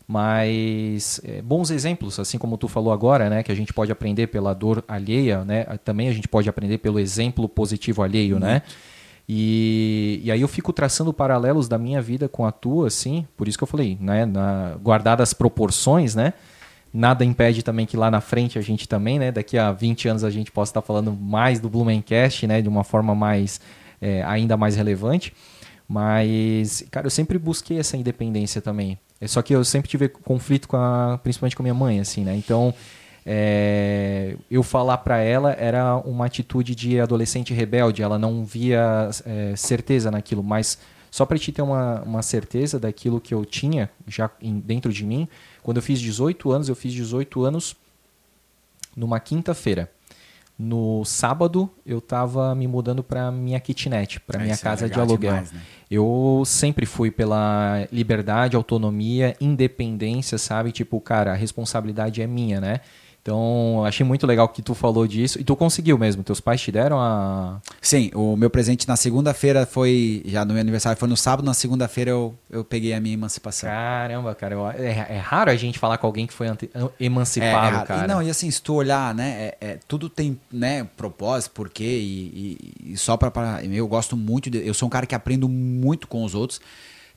mas 0.07 1.21
é, 1.25 1.41
bons 1.41 1.71
exemplos, 1.71 2.21
assim 2.21 2.37
como 2.37 2.59
tu 2.59 2.69
falou 2.69 2.93
agora, 2.93 3.31
né, 3.31 3.43
que 3.43 3.51
a 3.51 3.55
gente 3.55 3.73
pode 3.73 3.91
aprender 3.91 4.27
pela 4.27 4.55
dor 4.55 4.85
alheia, 4.87 5.45
né, 5.45 5.65
também 5.85 6.09
a 6.09 6.13
gente 6.13 6.29
pode 6.29 6.49
aprender 6.49 6.79
pelo 6.79 6.99
exemplo 6.99 7.49
positivo 7.49 8.03
alheio, 8.03 8.39
né? 8.39 8.63
E, 9.27 10.21
e 10.23 10.31
aí 10.31 10.43
eu 10.43 10.49
fico 10.49 10.71
traçando 10.71 11.11
paralelos 11.11 11.67
da 11.67 11.79
minha 11.79 12.03
vida 12.03 12.29
com 12.29 12.45
a 12.45 12.53
tua, 12.53 12.89
assim, 12.89 13.27
por 13.37 13.49
isso 13.49 13.57
que 13.57 13.65
eu 13.65 13.69
falei, 13.69 13.97
né, 14.01 14.27
na, 14.27 14.77
guardadas 14.83 15.31
as 15.31 15.33
proporções, 15.33 16.15
né? 16.15 16.35
Nada 16.93 17.25
impede 17.25 17.63
também 17.63 17.87
que 17.87 17.97
lá 17.97 18.11
na 18.11 18.21
frente 18.21 18.59
a 18.59 18.63
gente 18.63 18.87
também, 18.87 19.19
né, 19.19 19.33
daqui 19.33 19.57
a 19.57 19.73
20 19.73 20.09
anos 20.09 20.25
a 20.25 20.31
gente 20.31 20.53
possa 20.53 20.71
estar 20.71 20.83
falando 20.83 21.13
mais 21.13 21.59
do 21.59 21.71
Blumencast, 21.71 22.47
né, 22.47 22.61
de 22.61 22.69
uma 22.69 22.85
forma 22.85 23.15
mais 23.15 23.61
é, 24.01 24.23
ainda 24.25 24.57
mais 24.57 24.77
relevante. 24.77 25.33
Mas, 25.89 26.85
cara, 26.91 27.07
eu 27.07 27.11
sempre 27.11 27.39
busquei 27.39 27.79
essa 27.79 27.97
independência 27.97 28.61
também. 28.61 28.99
É 29.21 29.27
só 29.27 29.41
que 29.43 29.55
eu 29.55 29.65
sempre 29.65 29.89
tive 29.89 30.09
conflito 30.09 30.69
com 30.69 30.77
a, 30.77 31.19
principalmente 31.23 31.57
com 31.57 31.63
a 31.63 31.65
minha 31.65 31.75
mãe, 31.75 32.01
assim, 32.01 32.25
né? 32.25 32.35
Então, 32.37 32.75
é, 33.27 34.37
eu 34.51 34.63
falar 34.63 34.99
para 34.99 35.19
ela 35.19 35.53
era 35.53 35.97
uma 35.97 36.27
atitude 36.27 36.75
de 36.75 37.01
adolescente 37.01 37.55
rebelde. 37.55 38.03
Ela 38.03 38.19
não 38.19 38.45
via 38.45 39.09
é, 39.25 39.57
certeza 39.57 40.11
naquilo, 40.11 40.43
mas 40.43 40.79
só 41.11 41.25
para 41.25 41.39
te 41.39 41.53
ter 41.53 41.63
uma, 41.63 42.03
uma 42.03 42.23
certeza 42.23 42.79
daquilo 42.79 43.21
que 43.21 43.33
eu 43.33 43.45
tinha 43.45 43.89
já 44.07 44.31
em, 44.43 44.59
dentro 44.59 44.93
de 44.93 45.05
mim, 45.05 45.29
quando 45.63 45.79
eu 45.79 45.83
fiz 45.83 46.01
18 46.01 46.51
anos, 46.51 46.69
eu 46.69 46.75
fiz 46.75 46.93
18 46.93 47.45
anos 47.45 47.77
numa 48.97 49.19
quinta-feira. 49.21 49.91
No 50.59 51.05
sábado 51.05 51.69
eu 51.85 51.99
estava 51.99 52.55
me 52.55 52.69
mudando 52.69 53.03
para 53.03 53.31
minha 53.33 53.59
kitnet, 53.59 54.21
para 54.21 54.39
minha 54.39 54.57
casa 54.57 54.87
é 54.87 54.89
de 54.89 55.01
aluguel. 55.01 55.33
Demais, 55.33 55.53
né? 55.53 55.61
Eu 55.95 56.43
sempre 56.45 56.87
fui 56.87 57.09
pela 57.11 57.87
liberdade, 57.93 58.57
autonomia, 58.57 59.37
independência, 59.41 60.37
sabe? 60.39 60.73
Tipo, 60.73 61.01
cara, 61.01 61.31
a 61.31 61.37
responsabilidade 61.37 62.21
é 62.21 62.27
minha, 62.27 62.61
né? 62.61 62.81
Então, 63.25 63.83
achei 63.87 64.05
muito 64.05 64.27
legal 64.27 64.47
que 64.47 64.61
tu 64.61 64.75
falou 64.75 65.07
disso. 65.07 65.41
E 65.41 65.45
tu 65.45 65.57
conseguiu 65.57 65.97
mesmo? 65.97 66.23
Teus 66.23 66.43
pais 66.43 66.61
te 66.61 66.71
deram 66.71 67.01
a. 67.01 67.59
Sim, 67.81 68.11
o 68.13 68.37
meu 68.37 68.51
presente 68.51 68.87
na 68.87 68.97
segunda-feira 68.97 69.65
foi. 69.65 70.23
Já 70.27 70.45
no 70.45 70.53
meu 70.53 70.61
aniversário 70.61 70.99
foi 70.99 71.09
no 71.09 71.17
sábado, 71.17 71.43
na 71.43 71.55
segunda-feira 71.55 72.11
eu, 72.11 72.35
eu 72.51 72.63
peguei 72.63 72.93
a 72.93 73.01
minha 73.01 73.15
emancipação. 73.15 73.71
Caramba, 73.71 74.35
cara. 74.35 74.55
Eu, 74.55 74.69
é, 74.69 75.07
é, 75.09 75.17
raro 75.17 75.51
a 75.51 75.57
gente 75.57 75.79
falar 75.79 75.97
com 75.97 76.07
alguém 76.07 76.27
que 76.27 76.35
foi 76.35 76.49
ante, 76.49 76.69
emancipado, 77.01 77.79
é, 77.79 77.85
cara. 77.87 78.05
E 78.05 78.07
não, 78.07 78.23
e 78.23 78.29
assim, 78.29 78.51
se 78.51 78.61
tu 78.61 78.75
olhar, 78.75 79.15
né? 79.15 79.55
É, 79.59 79.69
é 79.69 79.79
tudo 79.89 80.11
tem 80.11 80.39
né, 80.53 80.87
propósito, 80.95 81.53
porquê, 81.53 81.83
e, 81.83 82.59
e, 82.85 82.93
e 82.93 82.97
só 82.99 83.17
para. 83.17 83.65
Eu 83.65 83.89
gosto 83.89 84.19
muito. 84.19 84.51
De, 84.51 84.67
eu 84.67 84.75
sou 84.75 84.87
um 84.87 84.91
cara 84.91 85.07
que 85.07 85.15
aprendo 85.15 85.49
muito 85.49 86.07
com 86.09 86.25
os 86.25 86.35
outros. 86.35 86.61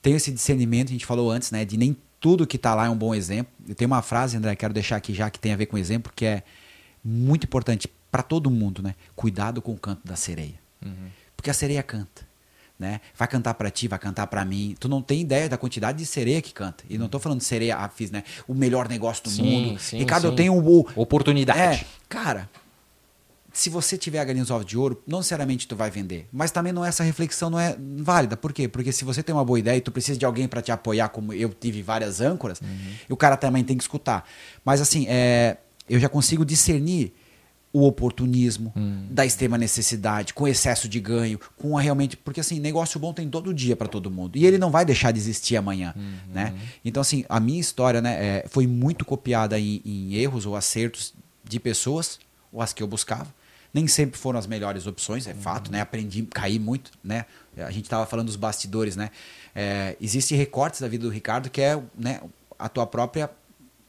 Tenho 0.01 0.15
esse 0.15 0.31
discernimento, 0.31 0.87
a 0.87 0.91
gente 0.93 1.05
falou 1.05 1.29
antes, 1.29 1.51
né? 1.51 1.65
De 1.65 1.75
nem 1.75 1.97
tudo 2.19 2.47
que 2.47 2.55
está 2.55 2.73
lá 2.73 2.87
é 2.87 2.89
um 2.89 2.97
bom 2.97 3.13
exemplo. 3.13 3.51
Eu 3.67 3.75
tenho 3.75 3.89
uma 3.89 4.01
frase, 4.01 4.37
André, 4.37 4.55
quero 4.55 4.73
deixar 4.73 4.95
aqui 4.95 5.13
já 5.13 5.29
que 5.29 5.39
tem 5.39 5.53
a 5.53 5.55
ver 5.55 5.67
com 5.67 5.77
exemplo, 5.77 6.11
que 6.15 6.25
é 6.25 6.43
muito 7.03 7.45
importante 7.45 7.89
para 8.11 8.23
todo 8.23 8.49
mundo, 8.49 8.81
né? 8.81 8.95
Cuidado 9.15 9.61
com 9.61 9.71
o 9.71 9.77
canto 9.77 10.05
da 10.05 10.15
sereia. 10.15 10.59
Uhum. 10.83 11.09
Porque 11.35 11.49
a 11.49 11.53
sereia 11.53 11.83
canta. 11.83 12.27
Né? 12.79 13.01
Vai 13.15 13.27
cantar 13.27 13.55
para 13.55 13.71
ti, 13.71 13.87
vai 13.87 13.97
cantar 13.97 14.27
para 14.27 14.45
mim. 14.45 14.75
Tu 14.79 14.87
não 14.87 15.01
tem 15.01 15.21
ideia 15.21 15.49
da 15.49 15.57
quantidade 15.57 15.97
de 15.97 16.05
sereia 16.05 16.41
que 16.43 16.53
canta. 16.53 16.83
E 16.87 16.95
não 16.97 17.09
tô 17.09 17.17
falando 17.17 17.39
de 17.39 17.45
sereia, 17.45 17.75
ah, 17.75 17.89
fiz, 17.89 18.11
né? 18.11 18.23
O 18.47 18.53
melhor 18.53 18.87
negócio 18.87 19.23
do 19.23 19.31
sim, 19.31 19.41
mundo. 19.41 19.79
Sim, 19.79 19.97
Ricardo, 19.97 20.23
sim. 20.23 20.27
eu 20.27 20.35
tenho 20.35 20.53
o. 20.53 20.87
Oportunidade. 20.95 21.59
É, 21.59 21.85
cara, 22.07 22.47
se 23.57 23.71
você 23.71 23.97
tiver 23.97 24.19
a 24.19 24.23
galinha 24.23 24.43
dos 24.43 24.51
ovos 24.51 24.67
de 24.67 24.77
ouro, 24.77 25.01
não 25.07 25.17
necessariamente 25.17 25.67
tu 25.67 25.75
vai 25.75 25.89
vender. 25.89 26.27
Mas 26.31 26.51
também 26.51 26.71
não 26.71 26.85
é 26.85 26.89
essa 26.89 27.03
reflexão 27.03 27.49
não 27.49 27.59
é 27.59 27.75
válida. 27.97 28.37
Por 28.37 28.53
quê? 28.53 28.67
Porque 28.67 28.91
se 28.91 29.03
você 29.03 29.23
tem 29.23 29.33
uma 29.33 29.43
boa 29.43 29.57
ideia 29.57 29.77
e 29.77 29.81
tu 29.81 29.91
precisa 29.91 30.17
de 30.17 30.23
alguém 30.25 30.47
para 30.47 30.61
te 30.61 30.71
apoiar, 30.71 31.09
como 31.09 31.33
eu 31.33 31.49
tive 31.49 31.81
várias 31.81 32.21
âncoras, 32.21 32.61
uhum. 32.61 32.93
o 33.09 33.17
cara 33.17 33.35
também 33.35 33.63
tem 33.63 33.75
que 33.75 33.81
escutar. 33.81 34.29
Mas 34.63 34.79
assim, 34.79 35.07
é, 35.09 35.57
eu 35.89 35.99
já 35.99 36.07
consigo 36.07 36.45
discernir 36.45 37.15
o 37.73 37.83
oportunismo, 37.87 38.71
Hum. 38.75 39.07
da 39.09 39.25
extrema 39.25 39.57
necessidade, 39.57 40.35
com 40.35 40.47
excesso 40.47 40.87
de 40.87 40.99
ganho, 40.99 41.39
com 41.57 41.75
a 41.75 41.81
realmente. 41.81 42.15
Porque 42.15 42.39
assim, 42.39 42.59
negócio 42.59 42.99
bom 42.99 43.11
tem 43.11 43.27
todo 43.27 43.51
dia 43.55 43.75
para 43.75 43.87
todo 43.87 44.11
mundo. 44.11 44.37
E 44.37 44.45
ele 44.45 44.59
não 44.59 44.69
vai 44.69 44.85
deixar 44.85 45.11
de 45.11 45.19
existir 45.19 45.57
amanhã. 45.57 45.95
Né? 46.31 46.53
Então, 46.85 47.01
assim, 47.01 47.25
a 47.27 47.39
minha 47.39 47.59
história 47.59 48.01
né, 48.03 48.13
é, 48.13 48.45
foi 48.47 48.67
muito 48.67 49.03
copiada 49.03 49.59
em, 49.59 49.81
em 49.83 50.13
erros 50.13 50.45
ou 50.45 50.55
acertos 50.55 51.15
de 51.43 51.59
pessoas, 51.59 52.19
ou 52.51 52.61
as 52.61 52.71
que 52.71 52.83
eu 52.83 52.87
buscava. 52.87 53.35
Nem 53.73 53.87
sempre 53.87 54.19
foram 54.19 54.39
as 54.39 54.47
melhores 54.47 54.87
opções, 54.87 55.27
é 55.27 55.33
fato, 55.33 55.71
né? 55.71 55.81
Aprendi, 55.81 56.23
caí 56.23 56.57
muito, 56.57 56.91
né? 57.03 57.25
A 57.57 57.71
gente 57.71 57.85
estava 57.85 58.05
falando 58.05 58.27
dos 58.27 58.35
bastidores, 58.35 58.95
né? 58.95 59.09
É, 59.53 59.95
Existem 59.99 60.37
recortes 60.37 60.81
da 60.81 60.87
vida 60.87 61.03
do 61.03 61.09
Ricardo 61.09 61.49
que 61.49 61.61
é 61.61 61.81
né, 61.97 62.21
a 62.57 62.69
tua 62.69 62.85
própria 62.85 63.29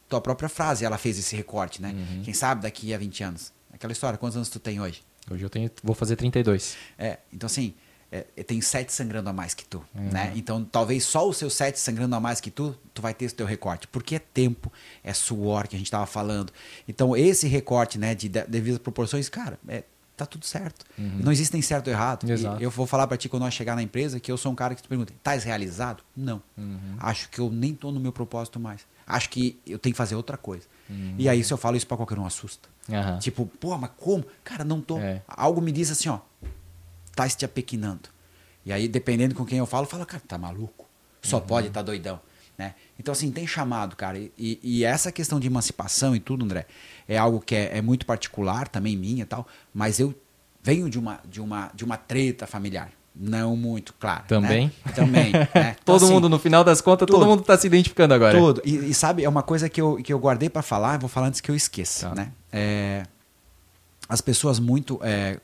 tua 0.08 0.20
própria 0.22 0.48
frase, 0.48 0.86
ela 0.86 0.96
fez 0.96 1.18
esse 1.18 1.36
recorte, 1.36 1.82
né? 1.82 1.94
Quem 2.24 2.32
sabe 2.32 2.62
daqui 2.62 2.94
a 2.94 2.98
20 2.98 3.24
anos. 3.24 3.52
Aquela 3.70 3.92
história, 3.92 4.18
quantos 4.18 4.36
anos 4.36 4.48
tu 4.48 4.58
tem 4.58 4.80
hoje? 4.80 5.02
Hoje 5.30 5.44
eu 5.44 5.50
tenho, 5.50 5.70
vou 5.82 5.94
fazer 5.94 6.16
32. 6.16 6.76
É, 6.98 7.18
então 7.30 7.46
assim, 7.46 7.74
é, 8.10 8.22
tem 8.42 8.60
sete 8.60 8.92
sangrando 8.92 9.28
a 9.28 9.32
mais 9.32 9.52
que 9.54 9.64
tu, 9.64 9.82
né? 9.94 10.32
Então 10.34 10.64
talvez 10.64 11.04
só 11.04 11.28
os 11.28 11.36
seus 11.36 11.52
sete 11.54 11.78
sangrando 11.78 12.14
a 12.16 12.20
mais 12.20 12.40
que 12.40 12.50
tu, 12.50 12.74
tu 12.94 13.02
vai 13.02 13.12
ter 13.12 13.26
esse 13.26 13.34
teu 13.34 13.46
recorte, 13.46 13.86
porque 13.88 14.14
é 14.16 14.18
tempo, 14.18 14.72
é 15.04 15.12
suor 15.12 15.68
que 15.68 15.76
a 15.76 15.78
gente 15.78 15.90
tava 15.90 16.06
falando. 16.06 16.52
Então 16.88 17.16
esse 17.16 17.46
recorte, 17.46 17.98
né, 17.98 18.14
de 18.14 18.28
de- 18.28 18.44
devidas 18.46 18.78
proporções, 18.78 19.28
cara, 19.28 19.58
é, 19.68 19.82
tá 20.16 20.24
tudo 20.26 20.44
certo. 20.46 20.84
Não 20.98 21.30
existem 21.30 21.60
certo 21.62 21.88
ou 21.88 21.92
errado. 21.92 22.26
E 22.58 22.62
eu 22.64 22.70
vou 22.70 22.86
falar 22.86 23.06
para 23.06 23.16
ti 23.16 23.28
quando 23.28 23.42
nós 23.42 23.54
chegar 23.54 23.76
na 23.76 23.82
empresa 23.82 24.18
que 24.18 24.32
eu 24.32 24.36
sou 24.36 24.50
um 24.50 24.54
cara 24.54 24.74
que 24.74 24.82
tu 24.82 24.88
pergunta, 24.88 25.12
tá 25.22 25.34
realizado? 25.34 26.02
Não. 26.16 26.42
Acho 26.98 27.28
que 27.28 27.38
eu 27.38 27.50
nem 27.50 27.74
tô 27.74 27.92
no 27.92 28.00
meu 28.00 28.10
propósito 28.12 28.58
mais. 28.58 28.86
Acho 29.06 29.28
que 29.30 29.58
eu 29.66 29.78
tenho 29.78 29.92
que 29.92 29.96
fazer 29.98 30.14
outra 30.16 30.36
coisa. 30.36 30.66
E 31.18 31.28
aí 31.28 31.44
se 31.44 31.52
eu 31.52 31.56
falo 31.58 31.76
isso 31.76 31.86
para 31.86 31.96
qualquer 31.98 32.18
um 32.18 32.24
assusta. 32.26 32.68
Tipo, 33.18 33.44
pô, 33.60 33.76
mas 33.78 33.90
como? 33.98 34.24
Cara, 34.42 34.64
não 34.64 34.80
tô. 34.80 34.98
É. 34.98 35.22
Algo 35.28 35.60
me 35.60 35.70
diz 35.70 35.90
assim, 35.90 36.08
ó, 36.08 36.18
tá 37.18 37.28
se 37.28 37.36
te 37.36 37.44
apequinando. 37.44 38.08
E 38.64 38.72
aí, 38.72 38.86
dependendo 38.86 39.34
com 39.34 39.44
quem 39.44 39.58
eu 39.58 39.66
falo, 39.66 39.86
fala, 39.86 40.06
cara, 40.06 40.22
tá 40.26 40.38
maluco. 40.38 40.86
Só 41.20 41.40
pode 41.40 41.68
tá 41.70 41.82
doidão. 41.82 42.20
Né? 42.56 42.74
Então, 42.98 43.10
assim, 43.10 43.30
tem 43.32 43.46
chamado, 43.46 43.96
cara. 43.96 44.18
E, 44.18 44.60
e- 44.62 44.84
essa 44.84 45.10
questão 45.10 45.40
de 45.40 45.48
emancipação 45.48 46.14
e 46.14 46.20
tudo, 46.20 46.44
André, 46.44 46.66
é 47.08 47.18
algo 47.18 47.40
que 47.40 47.56
é, 47.56 47.78
é 47.78 47.82
muito 47.82 48.06
particular, 48.06 48.68
também 48.68 48.96
minha 48.96 49.22
e 49.22 49.26
tal, 49.26 49.48
mas 49.74 49.98
eu 49.98 50.14
venho 50.62 50.88
de 50.88 50.98
uma, 50.98 51.20
de 51.28 51.40
uma, 51.40 51.70
de 51.74 51.84
uma 51.84 51.96
treta 51.96 52.46
familiar. 52.46 52.90
Não 53.14 53.56
muito, 53.56 53.94
claro. 53.98 54.20
né? 54.20 54.26
Também? 54.28 54.72
Também. 54.94 55.32
né? 55.34 55.48
Então, 55.52 55.74
todo 55.84 56.04
assim, 56.04 56.12
mundo, 56.14 56.28
no 56.28 56.38
final 56.38 56.62
das 56.62 56.80
contas, 56.80 57.06
todo 57.06 57.18
tudo. 57.18 57.28
mundo 57.28 57.42
tá 57.42 57.58
se 57.58 57.66
identificando 57.66 58.14
agora. 58.14 58.38
tudo. 58.38 58.62
E, 58.64 58.90
e 58.90 58.94
sabe, 58.94 59.24
é 59.24 59.28
uma 59.28 59.42
coisa 59.42 59.68
que 59.68 59.80
eu, 59.80 59.96
que 59.96 60.12
eu 60.12 60.20
guardei 60.20 60.48
para 60.48 60.62
falar, 60.62 60.98
vou 60.98 61.08
falar 61.08 61.26
antes 61.26 61.40
que 61.40 61.50
eu 61.50 61.54
esqueça. 61.56 62.10
Tá. 62.10 62.14
Né? 62.14 62.32
É, 62.52 63.02
as 64.08 64.20
pessoas 64.20 64.60
muito. 64.60 65.00
é, 65.02 65.40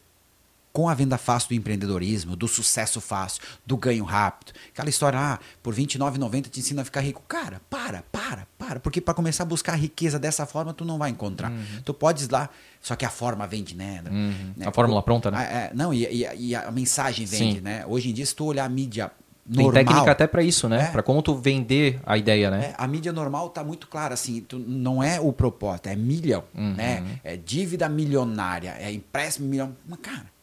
com 0.74 0.88
a 0.88 0.94
venda 0.94 1.16
fácil 1.16 1.50
do 1.50 1.54
empreendedorismo, 1.54 2.34
do 2.34 2.48
sucesso 2.48 3.00
fácil, 3.00 3.40
do 3.64 3.76
ganho 3.76 4.02
rápido. 4.02 4.52
Aquela 4.72 4.88
história, 4.90 5.16
ah, 5.18 5.38
por 5.62 5.72
R$ 5.72 5.80
29,90 5.86 6.48
te 6.50 6.58
ensina 6.58 6.82
a 6.82 6.84
ficar 6.84 7.00
rico. 7.00 7.22
Cara, 7.28 7.60
para, 7.70 8.02
para, 8.10 8.44
para. 8.58 8.80
Porque 8.80 9.00
para 9.00 9.14
começar 9.14 9.44
a 9.44 9.46
buscar 9.46 9.76
riqueza 9.76 10.18
dessa 10.18 10.44
forma, 10.46 10.74
tu 10.74 10.84
não 10.84 10.98
vai 10.98 11.10
encontrar. 11.10 11.52
Tu 11.84 11.94
podes 11.94 12.28
lá, 12.28 12.50
só 12.82 12.96
que 12.96 13.04
a 13.04 13.08
forma 13.10 13.46
vende, 13.46 13.76
né? 13.76 14.02
Uhum. 14.10 14.34
né? 14.56 14.66
A 14.66 14.72
fórmula 14.72 15.00
pronta, 15.00 15.30
né? 15.30 15.38
Ah, 15.38 15.42
é, 15.44 15.70
não, 15.72 15.94
e, 15.94 16.06
e- 16.06 16.48
e 16.48 16.54
a 16.56 16.68
mensagem 16.72 17.24
vende, 17.24 17.54
Sim. 17.58 17.60
né? 17.60 17.84
Hoje 17.86 18.10
em 18.10 18.12
dia, 18.12 18.26
se 18.26 18.34
tu 18.34 18.44
olhar 18.44 18.64
a 18.64 18.68
mídia 18.68 19.12
Tem 19.46 19.62
normal... 19.64 19.84
técnica 19.84 20.10
até 20.10 20.26
pra 20.26 20.42
isso, 20.42 20.68
né? 20.68 20.86
É. 20.88 20.90
Pra 20.90 21.04
como 21.04 21.22
tu 21.22 21.36
vender 21.36 22.00
a 22.04 22.18
ideia, 22.18 22.50
né? 22.50 22.70
É, 22.70 22.74
a 22.76 22.88
mídia 22.88 23.12
normal 23.12 23.48
tá 23.50 23.62
muito 23.62 23.86
clara, 23.86 24.14
assim, 24.14 24.40
tu, 24.40 24.58
não 24.58 25.00
é 25.00 25.20
o 25.20 25.32
propósito, 25.32 25.86
é 25.88 25.94
milhão, 25.94 26.42
Uhum. 26.52 26.74
né? 26.74 27.20
É 27.22 27.36
dívida 27.36 27.88
milionária, 27.88 28.74
é 28.80 28.90
empréstimo 28.90 29.46
milhão. 29.48 29.76
Mas, 29.88 30.00
cara, 30.00 30.33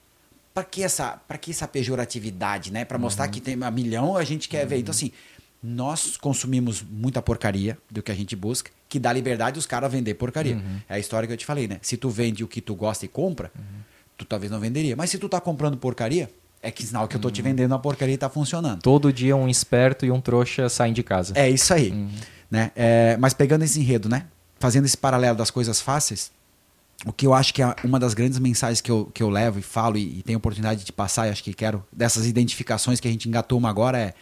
pra 0.53 0.63
que 0.63 0.83
essa, 0.83 1.19
pra 1.27 1.37
que 1.37 1.51
essa 1.51 1.67
pejoratividade, 1.67 2.71
né? 2.71 2.83
Pra 2.85 2.97
mostrar 2.97 3.25
Uhum. 3.25 3.31
que 3.31 3.41
tem 3.41 3.55
um 3.55 3.71
milhão, 3.71 4.17
a 4.17 4.23
gente 4.23 4.49
quer 4.49 4.65
ver. 4.65 4.77
Então, 4.79 4.91
assim, 4.91 5.11
nós 5.63 6.17
consumimos 6.17 6.81
muita 6.83 7.21
porcaria 7.21 7.77
do 7.89 8.01
que 8.01 8.11
a 8.11 8.15
gente 8.15 8.35
busca, 8.35 8.71
que 8.89 8.99
dá 8.99 9.13
liberdade 9.13 9.59
os 9.59 9.65
caras 9.65 9.85
a 9.87 9.89
vender 9.95 10.15
porcaria. 10.15 10.55
Uhum. 10.55 10.79
É 10.89 10.95
a 10.95 10.99
história 10.99 11.27
que 11.27 11.33
eu 11.33 11.37
te 11.37 11.45
falei, 11.45 11.67
né? 11.67 11.77
Se 11.81 11.95
tu 11.97 12.09
vende 12.09 12.43
o 12.43 12.47
que 12.47 12.59
tu 12.61 12.75
gosta 12.75 13.05
e 13.05 13.07
compra, 13.07 13.51
tu 14.17 14.25
talvez 14.25 14.51
não 14.51 14.59
venderia. 14.59 14.95
Mas 14.95 15.09
se 15.09 15.17
tu 15.17 15.29
tá 15.29 15.39
comprando 15.39 15.77
porcaria, 15.77 16.29
é 16.63 16.69
que 16.71 16.83
sinal 16.85 17.07
que 17.07 17.15
eu 17.15 17.19
tô 17.19 17.27
Uhum. 17.27 17.33
te 17.33 17.41
vendendo 17.41 17.73
a 17.73 17.79
porcaria 17.79 18.15
e 18.15 18.17
tá 18.17 18.29
funcionando. 18.29 18.81
Todo 18.81 19.13
dia 19.13 19.35
um 19.35 19.47
esperto 19.47 20.05
e 20.05 20.11
um 20.11 20.19
trouxa 20.19 20.67
saem 20.69 20.93
de 20.93 21.03
casa. 21.03 21.33
É 21.35 21.49
isso 21.49 21.73
aí. 21.73 22.07
Né? 22.49 22.71
É, 22.75 23.15
mas 23.17 23.33
pegando 23.33 23.63
esse 23.63 23.79
enredo, 23.79 24.09
né? 24.09 24.25
Fazendo 24.59 24.85
esse 24.85 24.97
paralelo 24.97 25.37
das 25.37 25.49
coisas 25.49 25.79
fáceis, 25.79 26.31
o 27.05 27.11
que 27.11 27.25
eu 27.25 27.33
acho 27.33 27.53
que 27.53 27.61
é 27.61 27.75
uma 27.83 27.99
das 27.99 28.13
grandes 28.13 28.37
mensagens 28.37 28.79
que 28.79 28.91
eu, 28.91 29.09
que 29.13 29.23
eu 29.23 29.29
levo 29.29 29.59
e 29.59 29.61
falo 29.61 29.97
e, 29.97 30.19
e 30.19 30.21
tenho 30.21 30.37
oportunidade 30.37 30.83
de 30.83 30.91
passar, 30.91 31.27
e 31.27 31.31
acho 31.31 31.43
que 31.43 31.53
quero, 31.53 31.83
dessas 31.91 32.25
identificações 32.25 32.99
que 32.99 33.07
a 33.07 33.11
gente 33.11 33.27
engatou 33.27 33.57
uma 33.57 33.69
agora 33.69 33.97
é. 33.97 34.13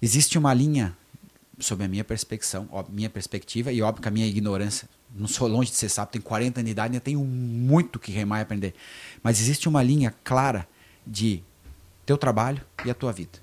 Existe 0.00 0.38
uma 0.38 0.52
linha, 0.52 0.96
sob 1.58 1.84
a 1.84 1.88
minha 1.88 2.04
perspectiva, 2.04 2.66
ó, 2.70 2.84
minha 2.88 3.10
perspectiva, 3.10 3.72
e 3.72 3.82
óbvio 3.82 4.02
que 4.02 4.08
a 4.08 4.10
minha 4.10 4.26
ignorância, 4.26 4.88
não 5.14 5.28
sou 5.28 5.46
longe 5.46 5.70
de 5.70 5.76
ser 5.76 5.88
sábio, 5.88 6.12
tenho 6.12 6.24
40 6.24 6.60
anos 6.60 6.66
de 6.66 6.72
idade, 6.72 6.92
ainda 6.92 7.00
tenho 7.00 7.20
muito 7.20 7.98
que 7.98 8.10
remar 8.10 8.40
e 8.40 8.42
aprender. 8.42 8.74
Mas 9.22 9.40
existe 9.40 9.68
uma 9.68 9.82
linha 9.82 10.14
clara 10.24 10.66
de 11.06 11.42
teu 12.04 12.18
trabalho 12.18 12.62
e 12.84 12.90
a 12.90 12.94
tua 12.94 13.12
vida. 13.12 13.38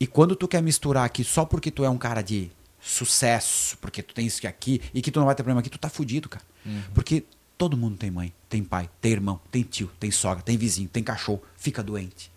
E 0.00 0.06
quando 0.06 0.34
tu 0.34 0.48
quer 0.48 0.62
misturar 0.62 1.04
aqui 1.04 1.22
só 1.22 1.44
porque 1.44 1.70
tu 1.70 1.84
é 1.84 1.88
um 1.88 1.96
cara 1.96 2.20
de 2.20 2.50
sucesso, 2.80 3.78
porque 3.78 4.02
tu 4.02 4.12
tem 4.12 4.26
isso 4.26 4.46
aqui 4.46 4.82
e 4.92 5.00
que 5.00 5.10
tu 5.10 5.18
não 5.18 5.26
vai 5.26 5.34
ter 5.34 5.42
problema 5.42 5.60
aqui, 5.60 5.70
tu 5.70 5.78
tá 5.78 5.88
fudido, 5.88 6.28
cara. 6.28 6.44
Porque 6.94 7.24
todo 7.56 7.76
mundo 7.76 7.96
tem 7.96 8.10
mãe, 8.10 8.32
tem 8.48 8.62
pai, 8.64 8.88
tem 9.00 9.12
irmão, 9.12 9.40
tem 9.50 9.62
tio, 9.62 9.90
tem 9.98 10.10
sogra, 10.10 10.42
tem 10.42 10.56
vizinho, 10.56 10.88
tem 10.88 11.02
cachorro, 11.02 11.42
fica 11.56 11.82
doente, 11.82 12.30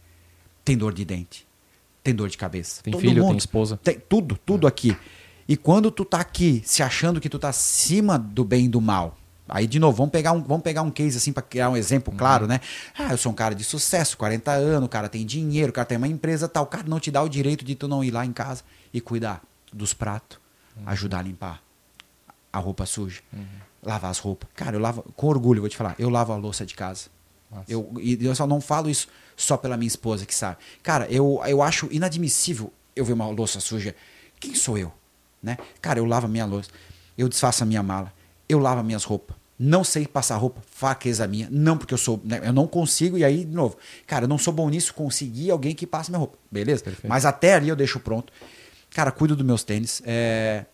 tem 0.63 0.78
dor 0.78 0.93
de 0.93 1.05
dente, 1.05 1.47
tem 2.03 2.13
dor 2.13 2.30
de 2.30 2.38
cabeça. 2.38 2.82
Tem 2.84 2.91
Todo 2.91 3.01
filho, 3.01 3.21
mundo. 3.21 3.32
tem 3.32 3.38
esposa. 3.38 3.78
Tem 3.78 3.99
tudo, 3.99 4.38
tudo 4.45 4.67
aqui. 4.67 4.95
E 5.47 5.55
quando 5.55 5.89
tu 5.89 6.03
tá 6.03 6.19
aqui 6.19 6.61
se 6.65 6.84
achando 6.84 7.21
que 7.21 7.30
tu 7.30 7.39
tá 7.39 7.49
acima 7.49 8.19
do 8.19 8.43
bem 8.43 8.65
e 8.65 8.67
do 8.69 8.82
mal, 8.82 9.17
aí 9.47 9.65
de 9.65 9.80
novo, 9.80 9.97
vamos 9.97 10.11
pegar 10.11 10.34
um, 10.34 10.41
vamos 10.41 10.63
pegar 10.63 10.82
um 10.82 10.91
case 10.91 11.17
assim 11.17 11.32
para 11.32 11.41
criar 11.41 11.69
um 11.69 11.78
exemplo 11.78 12.13
claro, 12.13 12.47
né? 12.47 12.59
Ah, 12.97 13.11
eu 13.11 13.17
sou 13.17 13.32
um 13.32 13.36
cara 13.36 13.55
de 13.55 13.63
sucesso, 13.63 14.17
40 14.17 14.51
anos, 14.51 14.86
o 14.88 14.89
cara 14.89 15.07
tem 15.07 15.25
dinheiro, 15.25 15.69
o 15.69 15.73
cara 15.73 15.86
tem 15.86 15.97
uma 15.97 16.07
empresa 16.07 16.47
tal, 16.49 16.63
o 16.63 16.67
cara 16.67 16.84
não 16.88 16.99
te 16.99 17.09
dá 17.09 17.21
o 17.21 17.30
direito 17.30 17.63
de 17.63 17.75
tu 17.75 17.88
não 17.88 18.03
ir 18.03 18.11
lá 18.11 18.25
em 18.25 18.34
casa 18.34 18.63
e 18.93 18.99
cuidar 18.99 19.41
dos 19.71 19.93
pratos, 19.93 20.38
ajudar 20.86 21.19
a 21.19 21.21
limpar 21.21 21.63
a 22.51 22.59
roupa 22.59 22.86
suja, 22.86 23.21
lavar 23.88 24.11
as 24.11 24.19
roupas. 24.19 24.49
Cara, 24.53 24.75
eu 24.75 24.79
lavo 24.79 25.03
com 25.15 25.27
orgulho, 25.27 25.61
vou 25.61 25.69
te 25.69 25.77
falar, 25.77 25.95
eu 25.97 26.09
lavo 26.09 26.33
a 26.33 26.35
louça 26.35 26.65
de 26.65 26.75
casa. 26.75 27.05
Nossa. 27.49 27.71
Eu, 27.71 27.93
e 27.99 28.23
eu 28.23 28.35
só 28.35 28.45
não 28.45 28.59
falo 28.59 28.89
isso 28.89 29.07
só 29.35 29.55
pela 29.55 29.77
minha 29.77 29.88
esposa 29.88 30.25
que 30.25 30.35
sabe. 30.35 30.57
Cara, 30.83 31.07
eu, 31.09 31.41
eu 31.47 31.61
acho 31.61 31.88
inadmissível 31.91 32.71
eu 32.95 33.05
ver 33.05 33.13
uma 33.13 33.27
louça 33.29 33.59
suja. 33.59 33.95
Quem 34.39 34.53
sou 34.53 34.77
eu? 34.77 34.91
Né? 35.41 35.57
Cara, 35.81 35.99
eu 35.99 36.05
lavo 36.05 36.25
a 36.25 36.29
minha 36.29 36.45
louça, 36.45 36.69
eu 37.17 37.29
desfaço 37.29 37.63
a 37.63 37.65
minha 37.65 37.81
mala, 37.81 38.11
eu 38.49 38.59
lavo 38.59 38.81
as 38.81 38.85
minhas 38.85 39.03
roupas. 39.03 39.35
Não 39.59 39.83
sei 39.83 40.05
passar 40.05 40.35
roupa, 40.38 40.61
fraqueza 40.69 41.25
minha. 41.25 41.47
Não 41.49 41.77
porque 41.77 41.93
eu 41.93 41.97
sou. 41.97 42.21
né, 42.23 42.41
eu 42.43 42.53
não 42.53 42.67
consigo, 42.67 43.17
e 43.17 43.23
aí, 43.23 43.43
de 43.43 43.55
novo. 43.55 43.75
Cara, 44.05 44.25
eu 44.25 44.27
não 44.27 44.38
sou 44.38 44.53
bom 44.53 44.69
nisso, 44.69 44.93
consegui 44.93 45.49
alguém 45.49 45.73
que 45.73 45.88
passe 45.88 46.11
minha 46.11 46.19
roupa. 46.19 46.38
Beleza? 46.51 46.83
Perfeito. 46.83 47.09
Mas 47.09 47.25
até 47.25 47.55
ali 47.55 47.69
eu 47.69 47.75
deixo 47.75 47.99
pronto. 47.99 48.31
Cara, 48.91 49.11
cuido 49.11 49.35
dos 49.35 49.45
meus 49.45 49.63
tênis. 49.63 50.01
É, 50.05 50.65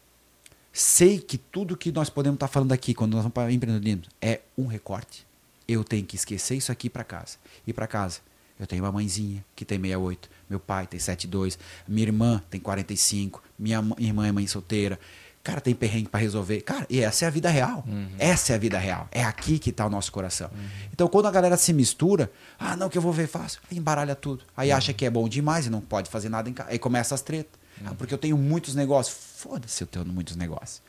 sei 0.74 1.20
que 1.20 1.38
tudo 1.38 1.78
que 1.78 1.92
nós 1.92 2.10
podemos 2.10 2.36
estar 2.38 2.48
falando 2.48 2.72
aqui, 2.72 2.94
quando 2.94 3.12
nós 3.14 3.22
vamos 3.22 3.34
para 3.34 3.52
empreendedorismo, 3.52 4.04
é 4.22 4.42
um 4.58 4.66
recorte. 4.66 5.26
Eu 5.68 5.84
tenho 5.84 6.04
que 6.06 6.16
esquecer 6.16 6.56
isso 6.56 6.72
aqui 6.72 6.90
para 6.90 7.04
casa. 7.04 7.38
E 7.66 7.72
para 7.72 7.88
casa, 7.88 8.20
eu 8.60 8.66
tenho 8.68 8.84
uma 8.84 8.92
mãezinha 8.92 9.44
que 9.56 9.64
tem 9.64 9.80
68, 9.80 10.30
meu 10.50 10.60
pai 10.60 10.88
tem 10.88 11.00
72, 11.00 11.58
minha 11.88 12.08
irmã 12.08 12.42
tem 12.50 12.60
45, 12.60 13.42
minha 13.58 13.82
mã- 13.82 13.96
irmã 13.98 14.28
é 14.28 14.32
mãe 14.32 14.46
solteira. 14.48 15.00
Cara, 15.44 15.60
tem 15.60 15.76
perrengue 15.76 16.08
para 16.08 16.22
resolver. 16.22 16.62
Cara, 16.62 16.86
e 16.90 17.02
essa 17.02 17.26
é 17.26 17.28
a 17.28 17.32
vida 17.32 17.50
real. 17.50 17.84
Essa 18.18 18.54
é 18.54 18.56
a 18.56 18.58
vida 18.58 18.80
real. 18.80 19.10
É 19.12 19.22
aqui 19.26 19.60
que 19.60 19.72
está 19.72 19.86
o 19.86 19.90
nosso 19.90 20.10
coração. 20.10 20.50
Então, 20.94 21.06
quando 21.10 21.26
a 21.28 21.32
galera 21.32 21.58
se 21.58 21.74
mistura, 21.74 22.32
ah, 22.58 22.78
não, 22.78 22.88
que 22.88 22.98
eu 22.98 23.02
vou 23.02 23.12
ver 23.12 23.28
fácil, 23.28 23.60
aí 23.70 23.78
embaralha 23.78 24.16
tudo. 24.16 24.42
Aí 24.56 24.72
acha 24.72 24.94
que 24.94 25.06
é 25.06 25.10
bom 25.10 25.28
demais 25.28 25.66
e 25.66 25.70
não 25.70 25.82
pode 25.82 26.10
fazer 26.10 26.30
nada 26.30 26.50
em 26.50 26.54
casa. 26.54 26.70
Aí 26.70 26.80
começa 26.80 27.14
as 27.14 27.22
tretas. 27.22 27.60
Ah, 27.86 27.94
porque 27.96 28.14
eu 28.14 28.18
tenho 28.18 28.38
muitos 28.38 28.76
negócios. 28.76 29.16
Foda-se 29.38 29.84
eu 29.84 29.88
tenho 29.88 30.06
muitos 30.06 30.36
negócios. 30.36 30.82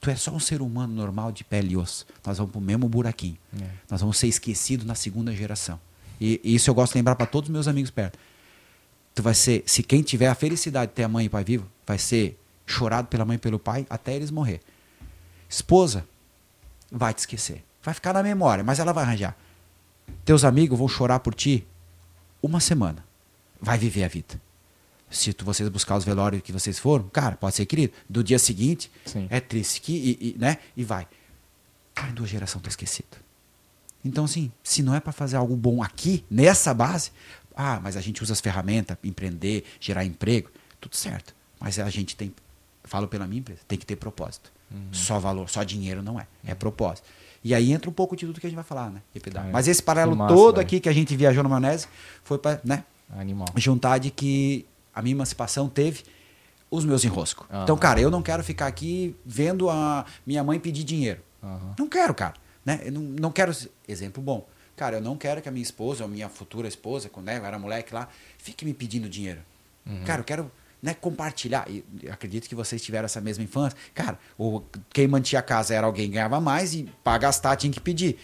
Tu 0.00 0.10
é 0.10 0.16
só 0.16 0.30
um 0.30 0.40
ser 0.40 0.62
humano 0.62 0.94
normal 0.94 1.30
de 1.30 1.44
pele 1.44 1.74
e 1.74 1.76
osso. 1.76 2.06
Nós 2.24 2.38
vamos 2.38 2.52
pro 2.52 2.60
mesmo 2.60 2.88
buraquinho. 2.88 3.36
É. 3.60 3.66
Nós 3.90 4.00
vamos 4.00 4.18
ser 4.18 4.28
esquecidos 4.28 4.86
na 4.86 4.94
segunda 4.94 5.34
geração. 5.34 5.78
E, 6.20 6.40
e 6.42 6.54
isso 6.54 6.70
eu 6.70 6.74
gosto 6.74 6.92
de 6.92 6.98
lembrar 6.98 7.16
para 7.16 7.26
todos 7.26 7.48
os 7.48 7.52
meus 7.52 7.68
amigos 7.68 7.90
perto. 7.90 8.18
Tu 9.14 9.22
vai 9.22 9.34
ser, 9.34 9.62
se 9.66 9.82
quem 9.82 10.02
tiver 10.02 10.28
a 10.28 10.34
felicidade 10.34 10.90
de 10.90 10.94
ter 10.94 11.02
a 11.02 11.08
mãe 11.08 11.24
e 11.24 11.28
o 11.28 11.30
pai 11.30 11.44
vivo, 11.44 11.66
vai 11.86 11.98
ser 11.98 12.38
chorado 12.66 13.08
pela 13.08 13.24
mãe 13.24 13.34
e 13.34 13.38
pelo 13.38 13.58
pai 13.58 13.86
até 13.90 14.14
eles 14.14 14.30
morrer. 14.30 14.60
Esposa 15.48 16.06
vai 16.90 17.12
te 17.12 17.18
esquecer. 17.18 17.64
Vai 17.82 17.92
ficar 17.94 18.12
na 18.12 18.22
memória, 18.22 18.62
mas 18.62 18.78
ela 18.78 18.92
vai 18.92 19.04
arranjar. 19.04 19.36
Teus 20.24 20.44
amigos 20.44 20.78
vão 20.78 20.88
chorar 20.88 21.20
por 21.20 21.34
ti 21.34 21.66
uma 22.42 22.60
semana. 22.60 23.04
Vai 23.60 23.78
viver 23.78 24.04
a 24.04 24.08
vida. 24.08 24.40
Se 25.10 25.32
tu, 25.32 25.44
vocês 25.44 25.68
buscar 25.68 25.96
os 25.96 26.04
velórios 26.04 26.42
que 26.42 26.52
vocês 26.52 26.78
foram, 26.78 27.08
cara, 27.08 27.36
pode 27.36 27.56
ser 27.56 27.66
querido. 27.66 27.92
Do 28.08 28.22
dia 28.22 28.38
seguinte, 28.38 28.90
Sim. 29.04 29.26
é 29.28 29.40
triste 29.40 29.80
que, 29.80 29.92
e, 29.92 30.28
e, 30.28 30.38
né? 30.38 30.58
E 30.76 30.84
vai. 30.84 31.06
Cara, 31.94 32.10
em 32.10 32.14
duas 32.14 32.30
gerações 32.30 32.62
tá 32.62 32.68
esquecido. 32.68 33.08
Então, 34.04 34.24
assim, 34.24 34.50
se 34.62 34.82
não 34.82 34.94
é 34.94 35.00
para 35.00 35.12
fazer 35.12 35.36
algo 35.36 35.56
bom 35.56 35.82
aqui, 35.82 36.24
nessa 36.30 36.72
base, 36.72 37.10
ah, 37.54 37.80
mas 37.82 37.96
a 37.96 38.00
gente 38.00 38.22
usa 38.22 38.32
as 38.32 38.40
ferramentas, 38.40 38.96
empreender, 39.04 39.64
gerar 39.78 40.04
emprego, 40.04 40.50
tudo 40.80 40.96
certo. 40.96 41.34
Mas 41.58 41.78
a 41.78 41.90
gente 41.90 42.16
tem, 42.16 42.32
falo 42.84 43.06
pela 43.06 43.26
minha 43.26 43.40
empresa, 43.40 43.60
tem 43.68 43.78
que 43.78 43.84
ter 43.84 43.96
propósito. 43.96 44.50
Uhum. 44.70 44.88
Só 44.92 45.18
valor, 45.18 45.50
só 45.50 45.62
dinheiro 45.62 46.02
não 46.02 46.18
é, 46.18 46.26
é 46.44 46.54
propósito. 46.54 47.06
E 47.42 47.54
aí 47.54 47.72
entra 47.72 47.90
um 47.90 47.92
pouco 47.92 48.14
de 48.16 48.26
tudo 48.26 48.40
que 48.40 48.46
a 48.46 48.50
gente 48.50 48.56
vai 48.56 48.64
falar, 48.64 48.90
né? 48.90 49.02
É. 49.14 49.50
Mas 49.50 49.66
esse 49.66 49.82
paralelo 49.82 50.16
massa, 50.16 50.34
todo 50.34 50.58
aqui 50.58 50.78
que 50.78 50.88
a 50.88 50.92
gente 50.92 51.16
viajou 51.16 51.42
no 51.42 51.48
maionese 51.48 51.86
foi 52.22 52.38
para 52.38 52.60
né, 52.64 52.84
Animal. 53.10 53.48
juntar 53.56 53.98
de 53.98 54.10
que 54.10 54.66
a 54.94 55.02
minha 55.02 55.14
emancipação 55.14 55.68
teve 55.68 56.02
os 56.70 56.84
meus 56.84 57.04
enroscos. 57.04 57.46
Uhum. 57.50 57.62
Então, 57.62 57.76
cara, 57.76 58.00
eu 58.00 58.10
não 58.10 58.22
quero 58.22 58.44
ficar 58.44 58.66
aqui 58.66 59.16
vendo 59.24 59.68
a 59.68 60.04
minha 60.26 60.42
mãe 60.44 60.58
pedir 60.60 60.84
dinheiro. 60.84 61.20
Uhum. 61.42 61.74
Não 61.78 61.88
quero, 61.88 62.14
cara. 62.14 62.34
Né? 62.64 62.80
Eu 62.84 62.92
não, 62.92 63.02
não 63.02 63.32
quero. 63.32 63.52
Exemplo 63.88 64.22
bom. 64.22 64.46
Cara, 64.76 64.96
eu 64.96 65.00
não 65.00 65.16
quero 65.16 65.42
que 65.42 65.48
a 65.48 65.52
minha 65.52 65.62
esposa, 65.62 66.04
ou 66.04 66.08
minha 66.08 66.28
futura 66.28 66.66
esposa, 66.66 67.08
quando 67.08 67.28
eu 67.28 67.44
era 67.44 67.58
moleque 67.58 67.92
lá, 67.92 68.08
fique 68.38 68.64
me 68.64 68.72
pedindo 68.72 69.08
dinheiro. 69.08 69.40
Uhum. 69.86 70.04
Cara, 70.04 70.20
eu 70.20 70.24
quero 70.24 70.50
né, 70.82 70.94
compartilhar. 70.94 71.66
E 71.68 71.84
acredito 72.08 72.48
que 72.48 72.54
vocês 72.54 72.80
tiveram 72.80 73.04
essa 73.04 73.20
mesma 73.20 73.44
infância. 73.44 73.76
Cara, 73.94 74.18
o, 74.38 74.62
quem 74.90 75.06
mantinha 75.06 75.40
a 75.40 75.42
casa 75.42 75.74
era 75.74 75.86
alguém 75.86 76.06
que 76.06 76.14
ganhava 76.14 76.40
mais 76.40 76.74
e 76.74 76.88
para 77.04 77.18
gastar 77.18 77.56
tinha 77.56 77.72
que 77.72 77.80
pedir. 77.80 78.18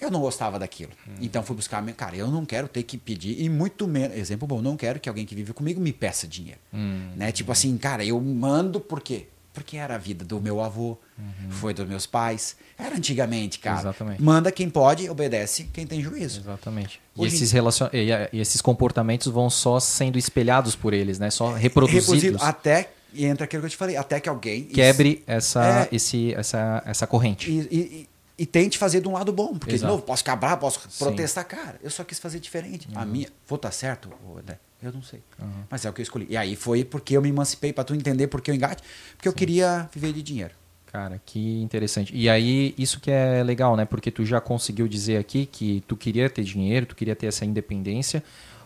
Eu 0.00 0.10
não 0.10 0.20
gostava 0.20 0.58
daquilo. 0.58 0.92
Hum. 1.08 1.14
Então 1.20 1.42
fui 1.42 1.56
buscar, 1.56 1.82
cara, 1.94 2.16
eu 2.16 2.28
não 2.28 2.44
quero 2.44 2.68
ter 2.68 2.82
que 2.82 2.98
pedir, 2.98 3.40
e 3.40 3.48
muito 3.48 3.86
menos, 3.88 4.16
exemplo 4.16 4.46
bom, 4.46 4.60
não 4.60 4.76
quero 4.76 5.00
que 5.00 5.08
alguém 5.08 5.24
que 5.24 5.34
vive 5.34 5.52
comigo 5.52 5.80
me 5.80 5.92
peça 5.92 6.26
dinheiro. 6.26 6.60
Hum. 6.72 7.10
Né? 7.16 7.32
Tipo 7.32 7.52
assim, 7.52 7.76
cara, 7.78 8.04
eu 8.04 8.20
mando 8.20 8.80
por 8.80 9.00
quê? 9.00 9.26
Porque 9.54 9.78
era 9.78 9.94
a 9.94 9.98
vida 9.98 10.22
do 10.22 10.38
meu 10.38 10.60
avô, 10.60 10.98
uhum. 11.18 11.50
foi 11.50 11.72
dos 11.72 11.88
meus 11.88 12.04
pais. 12.04 12.58
Era 12.78 12.94
antigamente, 12.94 13.58
cara. 13.58 13.80
Exatamente. 13.80 14.22
Manda 14.22 14.52
quem 14.52 14.68
pode, 14.68 15.08
obedece 15.08 15.70
quem 15.72 15.86
tem 15.86 16.02
juízo. 16.02 16.40
Exatamente. 16.40 17.00
E 17.16 17.24
esses, 17.24 17.52
relacion... 17.52 17.88
e 17.90 18.38
esses 18.38 18.60
comportamentos 18.60 19.28
vão 19.28 19.48
só 19.48 19.80
sendo 19.80 20.18
espelhados 20.18 20.76
por 20.76 20.92
eles, 20.92 21.18
né? 21.18 21.30
Só 21.30 21.54
reproduzidos. 21.54 22.06
Reproduzido 22.06 22.38
até 22.42 22.90
e 23.14 23.24
entra 23.24 23.44
aquilo 23.44 23.62
que 23.62 23.66
eu 23.66 23.70
te 23.70 23.76
falei, 23.78 23.96
até 23.96 24.20
que 24.20 24.28
alguém 24.28 24.64
quebre 24.64 25.24
essa, 25.26 25.88
é, 25.90 25.94
esse, 25.94 26.34
essa, 26.34 26.82
essa 26.84 27.06
corrente. 27.06 27.50
E, 27.50 27.60
e, 27.74 28.08
e, 28.38 28.44
tente 28.44 28.76
fazer 28.76 29.00
de 29.00 29.08
um 29.08 29.12
lado 29.12 29.32
bom, 29.32 29.56
porque 29.56 29.74
Exato. 29.74 29.90
de 29.90 29.92
novo 29.92 30.02
posso 30.02 30.22
cabrar, 30.24 30.58
posso 30.58 30.80
Sim. 30.90 31.04
protestar, 31.04 31.44
cara. 31.46 31.78
Eu 31.82 31.90
só 31.90 32.04
quis 32.04 32.18
fazer 32.18 32.38
diferente. 32.38 32.86
Uhum. 32.88 32.98
A 32.98 33.06
minha, 33.06 33.28
vou 33.48 33.56
estar 33.56 33.68
tá 33.68 33.72
certo, 33.72 34.10
né? 34.46 34.58
Eu 34.82 34.92
não 34.92 35.02
sei. 35.02 35.22
Uhum. 35.40 35.64
Mas 35.70 35.84
é 35.84 35.90
o 35.90 35.92
que 35.92 36.00
eu 36.00 36.02
escolhi. 36.02 36.26
E 36.28 36.36
aí 36.36 36.54
foi 36.54 36.84
porque 36.84 37.16
eu 37.16 37.22
me 37.22 37.30
emancipei, 37.30 37.72
para 37.72 37.84
tu 37.84 37.94
entender 37.94 38.26
porque 38.26 38.50
eu 38.50 38.54
engate. 38.54 38.82
Porque 39.16 39.28
Sim. 39.28 39.32
eu 39.32 39.32
queria 39.32 39.88
viver 39.92 40.12
de 40.12 40.22
dinheiro. 40.22 40.54
Cara, 40.86 41.20
que 41.24 41.60
interessante. 41.62 42.14
E 42.14 42.28
aí, 42.28 42.74
isso 42.78 43.00
que 43.00 43.10
é 43.10 43.42
legal, 43.42 43.76
né? 43.76 43.84
Porque 43.84 44.10
tu 44.10 44.24
já 44.24 44.40
conseguiu 44.40 44.86
dizer 44.86 45.16
aqui 45.16 45.46
que 45.46 45.82
tu 45.86 45.96
queria 45.96 46.28
ter 46.30 46.44
dinheiro, 46.44 46.86
tu 46.86 46.94
queria 46.94 47.16
ter 47.16 47.26
essa 47.26 47.44
independência, 47.44 48.22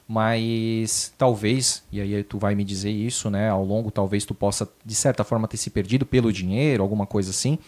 mas 0.06 1.12
talvez, 1.16 1.82
e 1.90 2.00
aí 2.00 2.22
tu 2.24 2.38
vai 2.38 2.54
me 2.54 2.64
dizer 2.64 2.90
isso, 2.90 3.30
né? 3.30 3.48
Ao 3.48 3.64
longo, 3.64 3.90
talvez 3.90 4.24
tu 4.24 4.34
possa, 4.34 4.68
de 4.84 4.94
certa 4.94 5.24
forma, 5.24 5.48
ter 5.48 5.56
se 5.56 5.70
perdido 5.70 6.04
pelo 6.04 6.32
dinheiro, 6.32 6.82
alguma 6.82 7.06
coisa 7.06 7.30
assim 7.30 7.58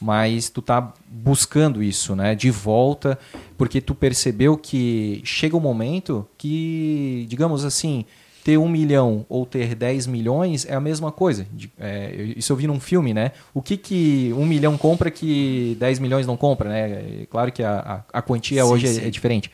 mas 0.00 0.50
tu 0.50 0.60
tá 0.60 0.92
buscando 1.08 1.82
isso, 1.82 2.14
né, 2.14 2.34
de 2.34 2.50
volta, 2.50 3.18
porque 3.56 3.80
tu 3.80 3.94
percebeu 3.94 4.56
que 4.56 5.20
chega 5.24 5.56
um 5.56 5.60
momento 5.60 6.26
que, 6.36 7.26
digamos 7.28 7.64
assim, 7.64 8.04
ter 8.46 8.58
um 8.58 8.68
milhão 8.68 9.26
ou 9.28 9.44
ter 9.44 9.74
10 9.74 10.06
milhões 10.06 10.64
é 10.66 10.74
a 10.74 10.80
mesma 10.80 11.10
coisa. 11.10 11.44
É, 11.80 12.32
isso 12.36 12.52
eu 12.52 12.56
vi 12.56 12.68
num 12.68 12.78
filme, 12.78 13.12
né? 13.12 13.32
O 13.52 13.60
que, 13.60 13.76
que 13.76 14.32
um 14.36 14.46
milhão 14.46 14.78
compra 14.78 15.10
que 15.10 15.76
10 15.80 15.98
milhões 15.98 16.28
não 16.28 16.36
compra, 16.36 16.68
né? 16.68 17.22
É 17.22 17.26
claro 17.28 17.50
que 17.50 17.64
a, 17.64 18.04
a, 18.12 18.18
a 18.18 18.22
quantia 18.22 18.62
sim, 18.62 18.70
hoje 18.70 18.86
é, 18.86 19.08
é, 19.08 19.10
diferente. 19.10 19.50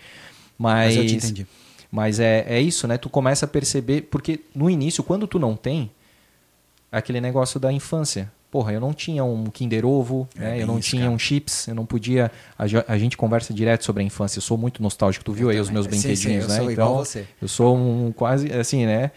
Mas, 0.59 0.95
mas 0.95 0.97
eu 0.97 1.07
te 1.07 1.16
entendi. 1.16 1.47
Mas 1.90 2.20
é, 2.20 2.45
é 2.47 2.61
isso, 2.61 2.86
né? 2.86 2.99
Tu 2.99 3.09
começa 3.09 3.47
a 3.47 3.49
perceber, 3.49 4.03
porque 4.11 4.40
no 4.55 4.68
início, 4.68 5.03
quando 5.03 5.26
tu 5.26 5.38
não 5.38 5.57
tem, 5.57 5.90
aquele 6.90 7.18
negócio 7.18 7.59
da 7.59 7.72
infância 7.72 8.30
porra, 8.53 8.70
eu 8.74 8.80
não 8.80 8.92
tinha 8.92 9.24
um 9.24 9.44
Kinder 9.44 9.86
Ovo, 9.86 10.28
é 10.36 10.40
né? 10.40 10.62
eu 10.62 10.66
não 10.66 10.78
isso, 10.78 10.90
tinha 10.90 11.05
cara. 11.05 11.14
um 11.14 11.18
chips, 11.18 11.66
eu 11.66 11.74
não 11.74 11.86
podia. 11.86 12.30
A, 12.59 12.64
a, 12.86 12.98
gente 12.98 13.16
conversa 13.16 13.53
direto 13.55 13.82
sobre 13.82 14.03
a 14.03 14.07
infância, 14.07 14.36
eu 14.38 14.42
sou 14.42 14.59
muito 14.59 14.82
nostálgico, 14.82 15.24
tu 15.24 15.32
viu 15.32 15.46
eu 15.46 15.50
aí 15.50 15.57
também. 15.57 15.62
os 15.62 15.70
meus 15.70 15.86
brinquedinhos, 15.86 16.44
sim, 16.44 16.50
sim, 16.50 16.59
eu 16.59 16.66
né? 16.66 16.72
então, 16.74 16.96
você. 16.96 17.26
eu 17.40 17.48
sou 17.48 17.74
um 17.74 18.12
quase 18.12 18.53
assim, 18.53 18.84
né? 18.84 19.11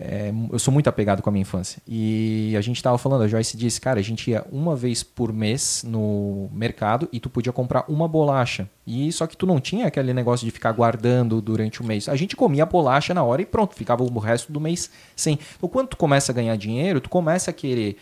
É, 0.00 0.32
eu 0.50 0.58
sou 0.58 0.72
muito 0.72 0.88
apegado 0.88 1.20
com 1.20 1.28
a 1.28 1.32
minha 1.32 1.42
infância. 1.42 1.82
E 1.86 2.54
a 2.56 2.60
gente 2.62 2.76
estava 2.76 2.96
falando, 2.96 3.24
a 3.24 3.28
Joyce 3.28 3.56
disse, 3.56 3.80
cara, 3.80 3.98
a 3.98 4.02
gente 4.02 4.30
ia 4.30 4.46
uma 4.50 4.76
vez 4.76 5.02
por 5.02 5.32
mês 5.32 5.84
no 5.86 6.48
mercado 6.52 7.08
e 7.12 7.18
tu 7.18 7.28
podia 7.28 7.52
comprar 7.52 7.84
uma 7.88 8.06
bolacha. 8.06 8.70
E 8.86 9.12
só 9.12 9.26
que 9.26 9.36
tu 9.36 9.44
não 9.44 9.60
tinha 9.60 9.86
aquele 9.88 10.14
negócio 10.14 10.46
de 10.46 10.52
ficar 10.52 10.70
guardando 10.72 11.42
durante 11.42 11.82
o 11.82 11.84
mês. 11.84 12.08
A 12.08 12.14
gente 12.14 12.36
comia 12.36 12.62
a 12.62 12.66
bolacha 12.66 13.12
na 13.12 13.24
hora 13.24 13.42
e 13.42 13.44
pronto, 13.44 13.74
ficava 13.74 14.04
o 14.04 14.18
resto 14.18 14.52
do 14.52 14.60
mês 14.60 14.88
sem. 15.16 15.38
Então 15.56 15.68
quando 15.68 15.88
tu 15.88 15.96
começa 15.96 16.30
a 16.30 16.34
ganhar 16.34 16.56
dinheiro, 16.56 17.00
tu 17.00 17.10
começa 17.10 17.50
a 17.50 17.52
querer 17.52 17.98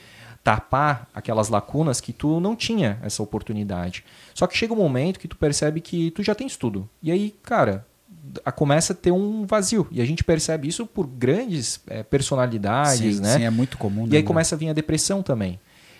tapar 0.46 1.08
aquelas 1.12 1.48
lacunas 1.48 2.00
que 2.00 2.12
tu 2.12 2.38
não 2.38 2.54
tinha 2.54 3.00
essa 3.02 3.20
oportunidade. 3.20 4.04
Só 4.32 4.46
que 4.46 4.56
chega 4.56 4.72
um 4.72 4.76
momento 4.76 5.18
que 5.18 5.26
tu 5.26 5.36
percebe 5.36 5.80
que 5.80 6.12
tu 6.12 6.22
já 6.22 6.36
tens 6.36 6.56
tudo. 6.56 6.88
E 7.02 7.10
aí, 7.10 7.34
cara, 7.42 7.84
a, 8.44 8.52
começa 8.52 8.92
a 8.92 8.96
ter 8.96 9.10
um 9.10 9.44
vazio. 9.44 9.88
E 9.90 10.00
a 10.00 10.04
gente 10.04 10.22
percebe 10.22 10.68
isso 10.68 10.86
por 10.86 11.04
grandes 11.04 11.80
é, 11.88 12.04
personalidades, 12.04 13.16
sim, 13.16 13.22
né? 13.22 13.38
Sim, 13.38 13.42
é 13.42 13.50
muito 13.50 13.76
comum. 13.76 14.06
E 14.06 14.14
aí 14.14 14.22
né? 14.22 14.26
começa 14.26 14.54
a 14.54 14.58
vir 14.58 14.68
a 14.68 14.72
depressão 14.72 15.20
também. 15.20 15.58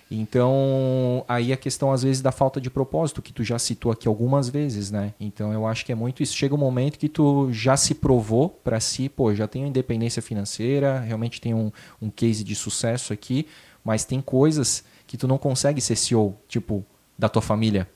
Então, 0.09 1.25
aí 1.27 1.53
a 1.53 1.57
questão 1.57 1.91
às 1.91 2.05
vezes 2.05 2.23
da 2.23 2.31
falta 2.31 2.61
de 2.61 2.71
propósito, 2.71 3.21
que 3.21 3.33
tu 3.33 3.43
já 3.43 3.59
citou 3.59 3.91
aqui 3.91 4.07
algumas 4.07 4.49
vezes, 4.49 4.93
né? 4.93 5.13
Então, 5.19 5.53
eu 5.53 5.67
acho 5.67 5.85
que 5.85 5.91
é 5.91 5.95
muito 5.97 6.23
isso. 6.23 6.37
Chega 6.37 6.55
um 6.55 6.59
momento 6.59 6.99
que 6.99 7.09
tu 7.09 7.49
já 7.51 7.77
se 7.77 7.95
provou 7.95 8.49
para 8.49 8.79
si, 8.79 9.09
pô, 9.09 9.35
já 9.35 9.49
tenho 9.49 9.67
independência 9.67 10.23
financeira, 10.23 11.01
realmente 11.01 11.41
tenho 11.41 11.57
um, 11.57 11.73
um 12.01 12.09
case 12.09 12.45
de 12.45 12.55
sucesso 12.55 13.13
aqui, 13.13 13.49
mas 13.87 14.05
tem 14.05 14.21
coisas 14.21 14.83
que 15.07 15.17
tu 15.17 15.29
não 15.29 15.39
consegue 15.39 15.81
ser 15.81 15.95
CEO, 15.95 16.37
tipo, 16.49 16.85
da 17.17 17.29
tua 17.29 17.41
família. 17.41 17.89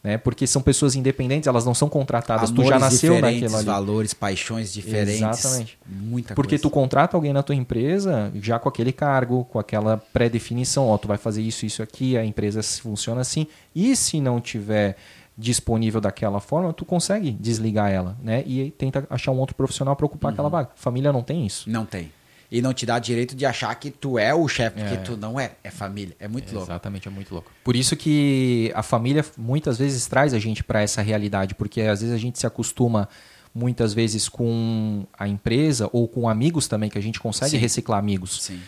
Né? 0.00 0.16
Porque 0.16 0.46
são 0.46 0.62
pessoas 0.62 0.94
independentes, 0.94 1.48
elas 1.48 1.64
não 1.64 1.74
são 1.74 1.88
contratadas. 1.88 2.50
Amores 2.50 2.68
tu 2.68 2.72
já 2.72 2.78
nasceu 2.78 3.20
naquilo 3.20 3.56
ali. 3.56 3.64
valores, 3.64 4.14
paixões 4.14 4.72
diferentes. 4.72 5.20
Exatamente. 5.20 5.78
Muita 5.84 6.34
Porque 6.36 6.50
coisa. 6.50 6.62
tu 6.62 6.70
contrata 6.70 7.16
alguém 7.16 7.32
na 7.32 7.42
tua 7.42 7.56
empresa 7.56 8.30
já 8.36 8.56
com 8.60 8.68
aquele 8.68 8.92
cargo, 8.92 9.44
com 9.46 9.58
aquela 9.58 9.96
pré-definição, 10.12 10.86
ó, 10.86 10.96
tu 10.96 11.08
vai 11.08 11.18
fazer 11.18 11.42
isso, 11.42 11.66
isso 11.66 11.82
aqui, 11.82 12.16
a 12.16 12.24
empresa 12.24 12.62
funciona 12.62 13.20
assim. 13.20 13.48
E 13.74 13.96
se 13.96 14.20
não 14.20 14.40
tiver 14.40 14.96
disponível 15.36 16.00
daquela 16.00 16.38
forma, 16.38 16.72
tu 16.72 16.84
consegue 16.84 17.32
desligar 17.32 17.90
ela, 17.90 18.16
né? 18.22 18.44
E 18.46 18.70
tenta 18.70 19.04
achar 19.10 19.32
um 19.32 19.38
outro 19.38 19.56
profissional 19.56 19.96
para 19.96 20.06
ocupar 20.06 20.30
uhum. 20.30 20.34
aquela 20.34 20.48
vaga. 20.48 20.70
Família 20.76 21.12
não 21.12 21.22
tem 21.22 21.44
isso. 21.44 21.68
Não 21.68 21.84
tem 21.84 22.12
e 22.52 22.60
não 22.60 22.74
te 22.74 22.84
dá 22.84 22.98
direito 22.98 23.34
de 23.34 23.46
achar 23.46 23.74
que 23.76 23.90
tu 23.90 24.18
é 24.18 24.34
o 24.34 24.46
chefe, 24.46 24.78
porque 24.78 24.94
é. 24.94 24.98
tu 24.98 25.16
não 25.16 25.40
é, 25.40 25.52
é 25.64 25.70
família. 25.70 26.14
É 26.20 26.28
muito 26.28 26.50
é, 26.50 26.52
louco. 26.52 26.70
Exatamente, 26.70 27.08
é 27.08 27.10
muito 27.10 27.32
louco. 27.32 27.50
Por 27.64 27.74
isso 27.74 27.96
que 27.96 28.70
a 28.74 28.82
família 28.82 29.24
muitas 29.38 29.78
vezes 29.78 30.06
traz 30.06 30.34
a 30.34 30.38
gente 30.38 30.62
para 30.62 30.82
essa 30.82 31.00
realidade, 31.00 31.54
porque 31.54 31.80
às 31.80 32.02
vezes 32.02 32.14
a 32.14 32.18
gente 32.18 32.38
se 32.38 32.46
acostuma 32.46 33.08
muitas 33.54 33.94
vezes 33.94 34.28
com 34.28 35.06
a 35.18 35.26
empresa 35.26 35.88
ou 35.94 36.06
com 36.06 36.28
amigos 36.28 36.68
também, 36.68 36.90
que 36.90 36.98
a 36.98 37.02
gente 37.02 37.18
consegue 37.18 37.52
Sim. 37.52 37.56
reciclar 37.56 37.98
amigos. 37.98 38.42
Sim. 38.42 38.60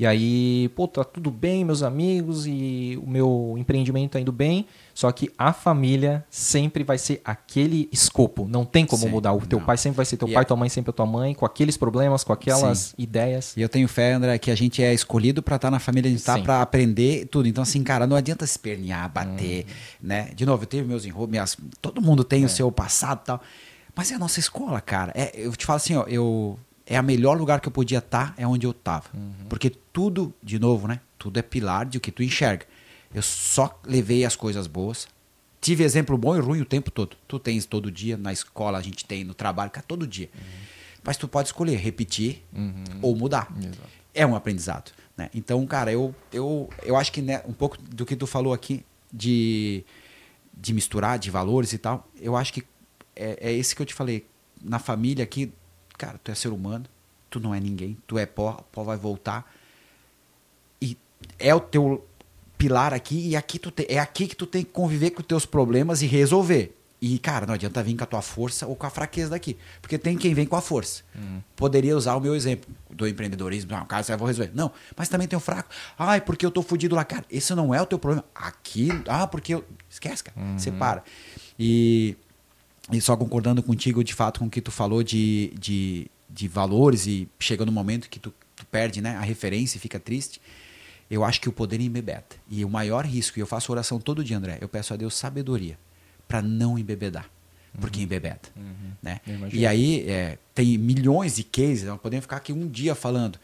E 0.00 0.06
aí, 0.06 0.70
pô, 0.74 0.88
tá 0.88 1.04
tudo 1.04 1.30
bem, 1.30 1.62
meus 1.62 1.82
amigos, 1.82 2.46
e 2.46 2.98
o 3.02 3.06
meu 3.06 3.54
empreendimento 3.58 4.12
tá 4.12 4.18
indo 4.18 4.32
bem, 4.32 4.64
só 4.94 5.12
que 5.12 5.30
a 5.36 5.52
família 5.52 6.24
sempre 6.30 6.82
vai 6.82 6.96
ser 6.96 7.20
aquele 7.22 7.86
escopo. 7.92 8.48
Não 8.48 8.64
tem 8.64 8.86
como 8.86 9.02
Sim, 9.02 9.10
mudar. 9.10 9.34
O 9.34 9.44
teu 9.44 9.58
não. 9.58 9.66
pai 9.66 9.76
sempre 9.76 9.98
vai 9.98 10.06
ser 10.06 10.16
teu 10.16 10.26
e 10.26 10.32
pai, 10.32 10.40
é... 10.40 10.44
tua 10.46 10.56
mãe 10.56 10.70
sempre 10.70 10.88
é 10.88 10.94
tua 10.94 11.04
mãe, 11.04 11.34
com 11.34 11.44
aqueles 11.44 11.76
problemas, 11.76 12.24
com 12.24 12.32
aquelas 12.32 12.78
Sim. 12.78 12.94
ideias. 12.96 13.54
E 13.54 13.60
eu 13.60 13.68
tenho 13.68 13.86
fé, 13.86 14.14
André, 14.14 14.38
que 14.38 14.50
a 14.50 14.54
gente 14.54 14.82
é 14.82 14.94
escolhido 14.94 15.42
para 15.42 15.56
estar 15.56 15.68
tá 15.68 15.70
na 15.70 15.78
família, 15.78 16.08
a 16.08 16.12
gente 16.12 16.24
tá 16.24 16.38
para 16.38 16.62
aprender 16.62 17.26
tudo. 17.26 17.46
Então, 17.46 17.62
assim, 17.62 17.82
cara, 17.82 18.06
não 18.06 18.16
adianta 18.16 18.46
se 18.46 18.52
espernear, 18.52 19.06
bater, 19.12 19.66
hum. 19.66 19.74
né? 20.00 20.30
De 20.34 20.46
novo, 20.46 20.62
eu 20.62 20.66
tenho 20.66 20.86
meus 20.86 21.04
enrolhos, 21.04 21.30
minhas... 21.30 21.58
todo 21.78 22.00
mundo 22.00 22.24
tem 22.24 22.42
é. 22.42 22.46
o 22.46 22.48
seu 22.48 22.72
passado 22.72 23.20
e 23.22 23.26
tal. 23.26 23.40
Mas 23.94 24.10
é 24.10 24.14
a 24.14 24.18
nossa 24.18 24.40
escola, 24.40 24.80
cara. 24.80 25.12
É, 25.14 25.32
eu 25.34 25.54
te 25.54 25.66
falo 25.66 25.76
assim, 25.76 25.94
ó, 25.94 26.04
eu 26.04 26.58
é 26.90 26.96
a 26.96 27.02
melhor 27.02 27.38
lugar 27.38 27.60
que 27.60 27.68
eu 27.68 27.72
podia 27.72 27.98
estar, 27.98 28.34
é 28.36 28.44
onde 28.44 28.66
eu 28.66 28.72
estava. 28.72 29.08
Uhum. 29.14 29.46
Porque 29.48 29.70
tudo, 29.70 30.34
de 30.42 30.58
novo, 30.58 30.88
né? 30.88 31.00
Tudo 31.16 31.38
é 31.38 31.42
pilar 31.42 31.86
de 31.86 31.98
o 31.98 32.00
que 32.00 32.10
tu 32.10 32.20
enxerga. 32.20 32.66
Eu 33.14 33.22
só 33.22 33.80
levei 33.86 34.24
as 34.24 34.34
coisas 34.34 34.66
boas. 34.66 35.06
Tive 35.60 35.84
exemplo 35.84 36.18
bom 36.18 36.36
e 36.36 36.40
ruim 36.40 36.60
o 36.60 36.64
tempo 36.64 36.90
todo. 36.90 37.16
Tu 37.28 37.38
tens 37.38 37.64
todo 37.64 37.92
dia, 37.92 38.16
na 38.16 38.32
escola 38.32 38.76
a 38.76 38.82
gente 38.82 39.04
tem, 39.04 39.22
no 39.22 39.34
trabalho, 39.34 39.70
cara, 39.70 39.86
todo 39.86 40.04
dia. 40.04 40.28
Uhum. 40.34 40.40
Mas 41.04 41.16
tu 41.16 41.28
pode 41.28 41.48
escolher 41.48 41.76
repetir 41.76 42.42
uhum. 42.52 42.82
ou 43.00 43.14
mudar. 43.14 43.48
Exato. 43.56 43.88
É 44.12 44.26
um 44.26 44.34
aprendizado. 44.34 44.90
Né? 45.16 45.30
Então, 45.32 45.64
cara, 45.68 45.92
eu, 45.92 46.12
eu, 46.32 46.68
eu 46.82 46.96
acho 46.96 47.12
que 47.12 47.22
né, 47.22 47.40
um 47.46 47.52
pouco 47.52 47.80
do 47.80 48.04
que 48.04 48.16
tu 48.16 48.26
falou 48.26 48.52
aqui 48.52 48.84
de, 49.12 49.84
de 50.52 50.74
misturar, 50.74 51.20
de 51.20 51.30
valores 51.30 51.72
e 51.72 51.78
tal, 51.78 52.08
eu 52.20 52.34
acho 52.34 52.52
que 52.52 52.64
é, 53.14 53.38
é 53.48 53.52
esse 53.52 53.76
que 53.76 53.82
eu 53.82 53.86
te 53.86 53.94
falei. 53.94 54.26
Na 54.60 54.78
família 54.78 55.22
aqui, 55.22 55.52
Cara, 56.00 56.18
tu 56.24 56.30
é 56.30 56.34
ser 56.34 56.48
humano, 56.48 56.86
tu 57.28 57.38
não 57.38 57.54
é 57.54 57.60
ninguém, 57.60 57.94
tu 58.06 58.18
é 58.18 58.24
pó, 58.24 58.64
pó 58.72 58.82
vai 58.82 58.96
voltar. 58.96 59.44
E 60.80 60.96
é 61.38 61.54
o 61.54 61.60
teu 61.60 62.08
pilar 62.56 62.94
aqui 62.94 63.28
e 63.28 63.36
aqui 63.36 63.58
tu 63.58 63.70
te, 63.70 63.86
é 63.86 63.98
aqui 63.98 64.26
que 64.26 64.34
tu 64.34 64.46
tem 64.46 64.64
que 64.64 64.70
conviver 64.70 65.10
com 65.10 65.20
os 65.20 65.26
teus 65.26 65.44
problemas 65.44 66.00
e 66.00 66.06
resolver. 66.06 66.74
E, 67.02 67.18
cara, 67.18 67.44
não 67.44 67.52
adianta 67.52 67.82
vir 67.82 67.94
com 67.96 68.04
a 68.04 68.06
tua 68.06 68.22
força 68.22 68.66
ou 68.66 68.74
com 68.74 68.86
a 68.86 68.90
fraqueza 68.90 69.28
daqui. 69.28 69.58
Porque 69.82 69.98
tem 69.98 70.16
quem 70.16 70.32
vem 70.32 70.46
com 70.46 70.56
a 70.56 70.62
força. 70.62 71.02
Poderia 71.54 71.94
usar 71.94 72.14
o 72.14 72.20
meu 72.20 72.34
exemplo 72.34 72.74
do 72.88 73.06
empreendedorismo. 73.06 73.70
Não, 73.70 73.84
cara, 73.84 74.02
eu 74.08 74.16
vou 74.16 74.26
resolver. 74.26 74.52
Não, 74.54 74.72
mas 74.96 75.10
também 75.10 75.28
tem 75.28 75.36
o 75.36 75.40
fraco. 75.40 75.68
Ai, 75.98 76.22
porque 76.22 76.46
eu 76.46 76.50
tô 76.50 76.62
fudido 76.62 76.94
lá. 76.94 77.04
Cara, 77.04 77.26
esse 77.30 77.54
não 77.54 77.74
é 77.74 77.82
o 77.82 77.86
teu 77.86 77.98
problema. 77.98 78.24
Aqui, 78.34 78.88
ah, 79.06 79.26
porque 79.26 79.54
eu... 79.54 79.64
Esquece, 79.88 80.24
cara. 80.24 80.58
Separa. 80.58 81.04
E, 81.58 82.16
e 82.92 83.00
só 83.00 83.16
concordando 83.16 83.62
contigo, 83.62 84.02
de 84.02 84.14
fato, 84.14 84.40
com 84.40 84.46
o 84.46 84.50
que 84.50 84.60
tu 84.60 84.70
falou 84.70 85.02
de, 85.02 85.52
de, 85.58 86.06
de 86.28 86.48
valores 86.48 87.06
e 87.06 87.28
chega 87.38 87.64
no 87.64 87.72
momento 87.72 88.08
que 88.08 88.18
tu, 88.18 88.32
tu 88.54 88.66
perde 88.66 89.00
né, 89.00 89.16
a 89.16 89.20
referência 89.20 89.76
e 89.76 89.80
fica 89.80 89.98
triste. 89.98 90.40
Eu 91.10 91.24
acho 91.24 91.40
que 91.40 91.48
o 91.48 91.52
poder 91.52 91.80
embebeda. 91.80 92.24
E 92.48 92.64
o 92.64 92.70
maior 92.70 93.04
risco, 93.04 93.38
e 93.38 93.42
eu 93.42 93.46
faço 93.46 93.72
oração 93.72 93.98
todo 93.98 94.22
dia, 94.22 94.36
André, 94.36 94.58
eu 94.60 94.68
peço 94.68 94.94
a 94.94 94.96
Deus 94.96 95.14
sabedoria 95.14 95.78
para 96.28 96.40
não 96.40 96.78
embebedar. 96.78 97.28
Porque 97.80 98.00
embebeda. 98.00 98.40
Né? 99.02 99.20
Eu 99.26 99.34
imagino. 99.34 99.62
E 99.62 99.66
aí 99.66 100.08
é, 100.08 100.38
tem 100.54 100.76
milhões 100.76 101.36
de 101.36 101.44
cases, 101.44 101.84
nós 101.84 102.00
podemos 102.00 102.24
ficar 102.24 102.36
aqui 102.36 102.52
um 102.52 102.68
dia 102.68 102.94
falando 102.94 103.38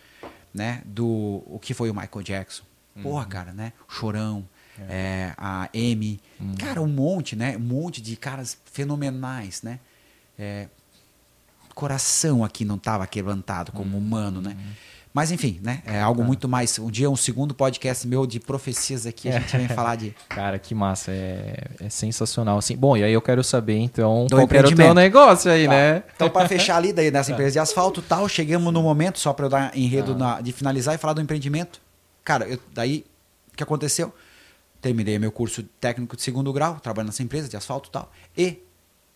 né, 0.52 0.82
do 0.84 1.42
o 1.46 1.58
que 1.60 1.74
foi 1.74 1.90
o 1.90 1.94
Michael 1.94 2.22
Jackson. 2.22 2.64
Porra, 3.02 3.26
cara, 3.26 3.52
né? 3.52 3.72
Chorão, 3.88 4.48
é, 4.88 5.32
a 5.36 5.68
Amy. 5.74 6.20
Cara, 6.58 6.80
um 6.82 6.86
monte, 6.88 7.34
né? 7.36 7.56
Um 7.56 7.60
monte 7.60 8.00
de 8.00 8.16
caras 8.16 8.56
fenomenais, 8.72 9.62
né? 9.62 9.78
É, 10.38 10.68
coração 11.74 12.44
aqui 12.44 12.64
não 12.64 12.76
estava 12.76 13.06
quebrantado 13.06 13.72
como 13.72 13.96
humano, 13.98 14.40
né? 14.40 14.56
Mas 15.12 15.32
enfim, 15.32 15.58
né? 15.62 15.82
É 15.86 15.98
algo 15.98 16.22
muito 16.22 16.46
mais. 16.46 16.78
Um 16.78 16.90
dia, 16.90 17.08
um 17.08 17.16
segundo 17.16 17.54
podcast 17.54 18.06
meu 18.06 18.26
de 18.26 18.38
profecias 18.38 19.06
aqui, 19.06 19.30
a 19.30 19.40
gente 19.40 19.56
vem 19.56 19.66
falar 19.68 19.96
de. 19.96 20.14
Cara, 20.28 20.58
que 20.58 20.74
massa. 20.74 21.10
É, 21.10 21.64
é 21.80 21.88
sensacional. 21.88 22.58
Assim, 22.58 22.76
bom, 22.76 22.98
e 22.98 23.02
aí 23.02 23.14
eu 23.14 23.22
quero 23.22 23.42
saber, 23.42 23.78
então, 23.78 24.26
Do 24.26 24.36
qual 24.36 24.48
era 24.52 24.68
o 24.68 24.74
teu 24.74 24.92
negócio 24.92 25.50
aí, 25.50 25.64
Tá. 25.64 25.70
né? 25.70 26.02
Então, 26.14 26.28
para 26.28 26.46
fechar 26.46 26.76
ali 26.76 26.92
daí 26.92 27.10
nessa 27.10 27.32
empresa 27.32 27.52
de 27.52 27.58
asfalto 27.58 28.00
e 28.00 28.02
tal, 28.02 28.28
chegamos 28.28 28.70
no 28.74 28.82
momento, 28.82 29.18
só 29.18 29.32
para 29.32 29.46
eu 29.46 29.50
dar 29.50 29.74
enredo 29.76 30.14
na- 30.14 30.42
de 30.42 30.52
finalizar 30.52 30.94
e 30.94 30.98
falar 30.98 31.14
do 31.14 31.22
empreendimento. 31.22 31.80
Cara, 32.22 32.46
eu- 32.46 32.60
daí 32.74 33.06
o 33.52 33.56
que 33.56 33.62
aconteceu? 33.62 34.12
Terminei 34.86 35.18
meu 35.18 35.32
curso 35.32 35.64
técnico 35.80 36.14
de 36.14 36.22
segundo 36.22 36.52
grau, 36.52 36.78
trabalhando 36.78 37.08
nessa 37.08 37.20
empresa 37.20 37.48
de 37.48 37.56
asfalto 37.56 37.88
e 37.88 37.92
tal. 37.92 38.12
E, 38.38 38.62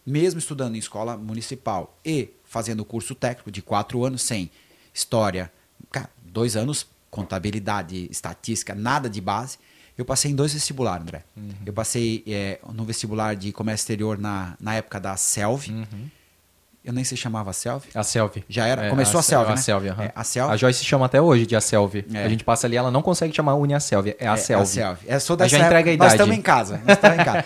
mesmo 0.05 0.40
estudando 0.40 0.74
em 0.74 0.78
escola 0.80 1.16
municipal 1.16 1.97
e 2.05 2.30
fazendo 2.44 2.84
curso 2.84 3.14
técnico 3.14 3.52
de 3.52 3.62
quatro 3.62 4.05
anos, 4.05 4.20
sem 4.22 4.51
história, 4.92 5.48
cara, 5.92 6.10
dois 6.24 6.56
anos, 6.56 6.88
contabilidade, 7.09 8.09
estatística, 8.10 8.74
nada 8.74 9.09
de 9.09 9.20
base. 9.20 9.59
Eu 9.97 10.05
passei 10.05 10.32
em 10.32 10.34
dois 10.34 10.52
vestibulares, 10.52 11.02
André. 11.02 11.24
Eu 11.64 11.72
passei 11.72 12.24
eh, 12.26 12.59
no 12.72 12.84
vestibular 12.84 13.36
de 13.36 13.52
comércio 13.52 13.84
exterior 13.84 14.18
na, 14.18 14.56
na 14.59 14.74
época 14.74 14.98
da 14.98 15.16
Selv. 15.16 15.60
Eu 16.82 16.93
nem 16.94 17.05
sei 17.05 17.16
se 17.16 17.23
chamava 17.23 17.52
Selv. 17.52 17.82
A 17.94 18.02
Selvi. 18.02 18.43
Já 18.48 18.66
era? 18.66 18.86
É, 18.86 18.90
Começou 18.90 19.20
a, 19.20 19.23
Selv, 19.23 19.47
A 19.47 19.51
né? 19.51 19.57
Selvi, 19.57 19.89
aham. 19.89 20.05
É, 20.05 20.12
a. 20.15 20.44
A 20.47 20.57
Joyce 20.57 20.82
chama 20.82 21.07
até 21.07 21.20
hoje 21.20 21.44
de 21.44 21.55
a 21.55 21.61
Selvi. 21.61 22.07
É. 22.12 22.24
A 22.24 22.28
gente 22.28 22.43
passa 22.43 22.66
ali, 22.66 22.77
ela 22.77 22.90
não 22.90 23.02
consegue 23.02 23.35
chamar 23.35 23.55
Uni 23.55 23.74
a. 23.74 23.78
É 24.19 24.27
a 24.27 24.36
É, 24.78 24.82
a. 24.82 24.98
É, 25.07 25.19
sou 25.19 25.36
Aí 25.39 25.48
já 25.48 25.59
entrega 25.59 25.90
a 25.90 25.93
época. 25.93 26.05
Nós 26.05 26.12
idade. 26.12 26.15
estamos 26.15 26.36
em 26.36 26.43
casa. 26.43 26.81
Nós 26.86 26.97
estamos 26.97 27.19
em 27.19 27.24
casa. 27.24 27.44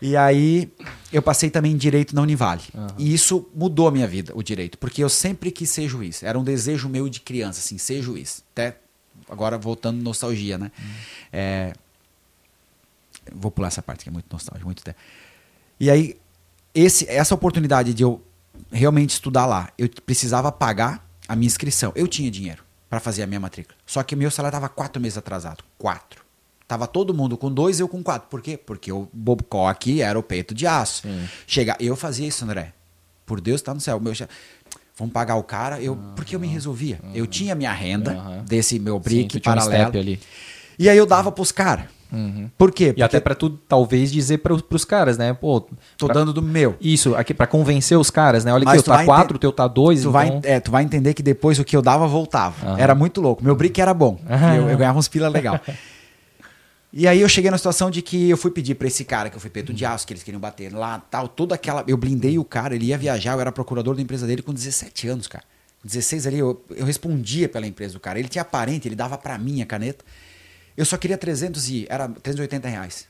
E 0.00 0.16
aí, 0.16 0.70
eu 1.12 1.22
passei 1.22 1.48
também 1.50 1.72
em 1.72 1.76
direito 1.76 2.14
na 2.14 2.22
Univale. 2.22 2.62
E 2.98 3.12
isso 3.12 3.48
mudou 3.54 3.88
a 3.88 3.90
minha 3.90 4.06
vida, 4.06 4.32
o 4.36 4.42
direito. 4.42 4.78
Porque 4.78 5.02
eu 5.02 5.08
sempre 5.08 5.50
quis 5.50 5.70
ser 5.70 5.88
juiz. 5.88 6.22
Era 6.22 6.38
um 6.38 6.44
desejo 6.44 6.88
meu 6.88 7.08
de 7.08 7.20
criança, 7.20 7.60
assim, 7.60 7.78
ser 7.78 8.02
juiz. 8.02 8.44
Até 8.52 8.76
agora 9.28 9.56
voltando 9.58 10.00
nostalgia, 10.02 10.58
né? 10.58 10.70
É, 11.32 11.72
vou 13.34 13.50
pular 13.50 13.68
essa 13.68 13.82
parte 13.82 14.04
que 14.04 14.10
é 14.10 14.12
muito 14.12 14.26
nostálgica, 14.30 14.64
muito 14.64 14.84
tempo. 14.84 14.98
E 15.80 15.90
aí, 15.90 16.16
esse, 16.74 17.08
essa 17.08 17.34
oportunidade 17.34 17.94
de 17.94 18.02
eu 18.02 18.22
realmente 18.70 19.10
estudar 19.10 19.46
lá, 19.46 19.70
eu 19.78 19.88
precisava 20.04 20.50
pagar 20.52 21.06
a 21.28 21.34
minha 21.36 21.46
inscrição. 21.46 21.92
Eu 21.94 22.06
tinha 22.06 22.30
dinheiro 22.30 22.62
para 22.88 23.00
fazer 23.00 23.22
a 23.22 23.26
minha 23.26 23.40
matrícula. 23.40 23.76
Só 23.84 24.02
que 24.02 24.14
meu 24.14 24.30
salário 24.30 24.56
estava 24.56 24.68
quatro 24.68 25.00
meses 25.00 25.18
atrasado. 25.18 25.64
Quatro. 25.78 26.24
Tava 26.68 26.86
todo 26.86 27.14
mundo 27.14 27.36
com 27.36 27.50
dois, 27.52 27.78
eu 27.78 27.88
com 27.88 28.02
quatro. 28.02 28.28
Por 28.28 28.40
quê? 28.42 28.56
Porque 28.56 28.90
o 28.90 29.08
Bobcó 29.12 29.68
aqui 29.68 30.02
era 30.02 30.18
o 30.18 30.22
peito 30.22 30.52
de 30.54 30.66
aço. 30.66 31.02
Sim. 31.02 31.28
Chega, 31.46 31.76
eu 31.78 31.94
fazia 31.94 32.26
isso, 32.26 32.44
André. 32.44 32.72
Por 33.24 33.40
Deus, 33.40 33.62
tá 33.62 33.72
no 33.72 33.80
céu. 33.80 34.00
Meu, 34.00 34.14
chefe, 34.14 34.32
vamos 34.96 35.12
pagar 35.12 35.36
o 35.36 35.42
cara. 35.44 35.80
Eu, 35.80 35.96
porque 36.16 36.34
eu 36.34 36.40
me 36.40 36.46
resolvia. 36.48 37.00
Eu 37.14 37.26
tinha 37.26 37.54
minha 37.54 37.72
renda 37.72 38.12
Aham. 38.12 38.44
desse 38.44 38.78
meu 38.78 38.96
Sim, 38.96 39.00
brick 39.02 39.36
um 39.36 39.40
paralelo. 39.40 39.82
step 39.84 39.98
ali. 39.98 40.20
E 40.78 40.88
aí 40.88 40.96
eu 40.98 41.06
dava 41.06 41.30
pros 41.30 41.52
caras. 41.52 41.86
Uhum. 42.12 42.48
Por 42.56 42.70
quê? 42.72 42.84
E 42.84 42.86
Porque 42.88 43.02
até 43.02 43.20
pra 43.20 43.34
tu, 43.34 43.50
talvez, 43.50 44.12
dizer 44.12 44.38
pro, 44.38 44.62
pros 44.62 44.84
caras, 44.84 45.18
né? 45.18 45.32
Pô, 45.34 45.60
tô 45.98 46.06
pra- 46.06 46.14
dando 46.14 46.32
do 46.32 46.40
meu. 46.42 46.76
Isso, 46.80 47.14
aqui 47.14 47.34
pra 47.34 47.46
convencer 47.46 47.98
os 47.98 48.10
caras, 48.10 48.44
né? 48.44 48.52
Olha 48.52 48.64
Mas 48.64 48.74
aqui, 48.74 48.78
eu 48.80 48.82
tu 48.84 48.90
tá 48.90 48.96
vai 48.96 49.04
4, 49.06 49.24
ente- 49.24 49.36
o 49.36 49.38
teu 49.38 49.52
tá 49.52 49.66
2, 49.66 49.98
Tu, 49.98 50.00
então... 50.02 50.12
vai, 50.12 50.40
é, 50.44 50.60
tu 50.60 50.70
vai 50.70 50.84
entender 50.84 51.14
que 51.14 51.22
depois 51.22 51.58
o 51.58 51.64
que 51.64 51.76
eu 51.76 51.82
dava 51.82 52.06
voltava. 52.06 52.66
Aham. 52.66 52.78
Era 52.78 52.94
muito 52.94 53.20
louco. 53.20 53.42
Meu 53.44 53.54
brick 53.56 53.80
era 53.80 53.92
bom. 53.94 54.18
Eu, 54.56 54.68
eu 54.70 54.76
ganhava 54.78 54.98
uns 54.98 55.08
pila 55.08 55.28
legal. 55.28 55.60
E 56.92 57.06
aí 57.06 57.20
eu 57.20 57.28
cheguei 57.28 57.50
na 57.50 57.58
situação 57.58 57.90
de 57.90 58.00
que 58.00 58.30
eu 58.30 58.36
fui 58.36 58.50
pedir 58.50 58.74
pra 58.74 58.86
esse 58.86 59.04
cara, 59.04 59.28
que 59.28 59.36
eu 59.36 59.40
fui 59.40 59.50
peito 59.50 59.72
de 59.72 59.84
aço, 59.84 60.06
que 60.06 60.12
eles 60.14 60.22
queriam 60.22 60.40
bater 60.40 60.72
lá, 60.72 60.98
tal, 61.10 61.28
toda 61.28 61.54
aquela. 61.54 61.84
Eu 61.86 61.96
blindei 61.96 62.38
o 62.38 62.44
cara, 62.44 62.74
ele 62.74 62.86
ia 62.86 62.96
viajar, 62.96 63.34
eu 63.34 63.40
era 63.40 63.52
procurador 63.52 63.94
da 63.94 64.00
empresa 64.00 64.26
dele 64.26 64.40
com 64.40 64.52
17 64.54 65.08
anos, 65.08 65.26
cara. 65.26 65.44
16 65.84 66.26
ali, 66.26 66.38
eu, 66.38 66.64
eu 66.74 66.86
respondia 66.86 67.48
pela 67.48 67.66
empresa 67.66 67.92
do 67.94 68.00
cara. 68.00 68.18
Ele 68.18 68.28
tinha 68.28 68.44
parente, 68.44 68.88
ele 68.88 68.96
dava 68.96 69.18
pra 69.18 69.36
mim 69.36 69.60
a 69.60 69.66
caneta. 69.66 70.04
Eu 70.76 70.84
só 70.84 70.96
queria 70.96 71.16
300 71.16 71.68
e. 71.70 71.86
Era 71.88 72.08
380 72.08 72.68
reais. 72.68 73.08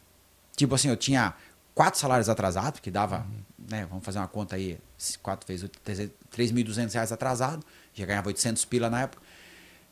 Tipo 0.57 0.75
assim, 0.75 0.89
eu 0.89 0.97
tinha 0.97 1.35
quatro 1.75 2.01
salários 2.01 2.29
atrasados, 2.29 2.81
que 2.81 2.91
dava, 2.91 3.27
né, 3.71 3.87
vamos 3.91 4.03
fazer 4.05 4.19
uma 4.19 4.27
conta 4.29 4.57
aí, 4.57 4.79
quatro 5.23 5.47
vezes, 5.47 5.69
3.200 5.87 6.93
reais 6.95 7.13
atrasado, 7.13 7.63
já 7.93 8.07
ganhava 8.07 8.29
800 8.29 8.65
pila 8.65 8.89
na 8.89 9.03
época, 9.03 9.23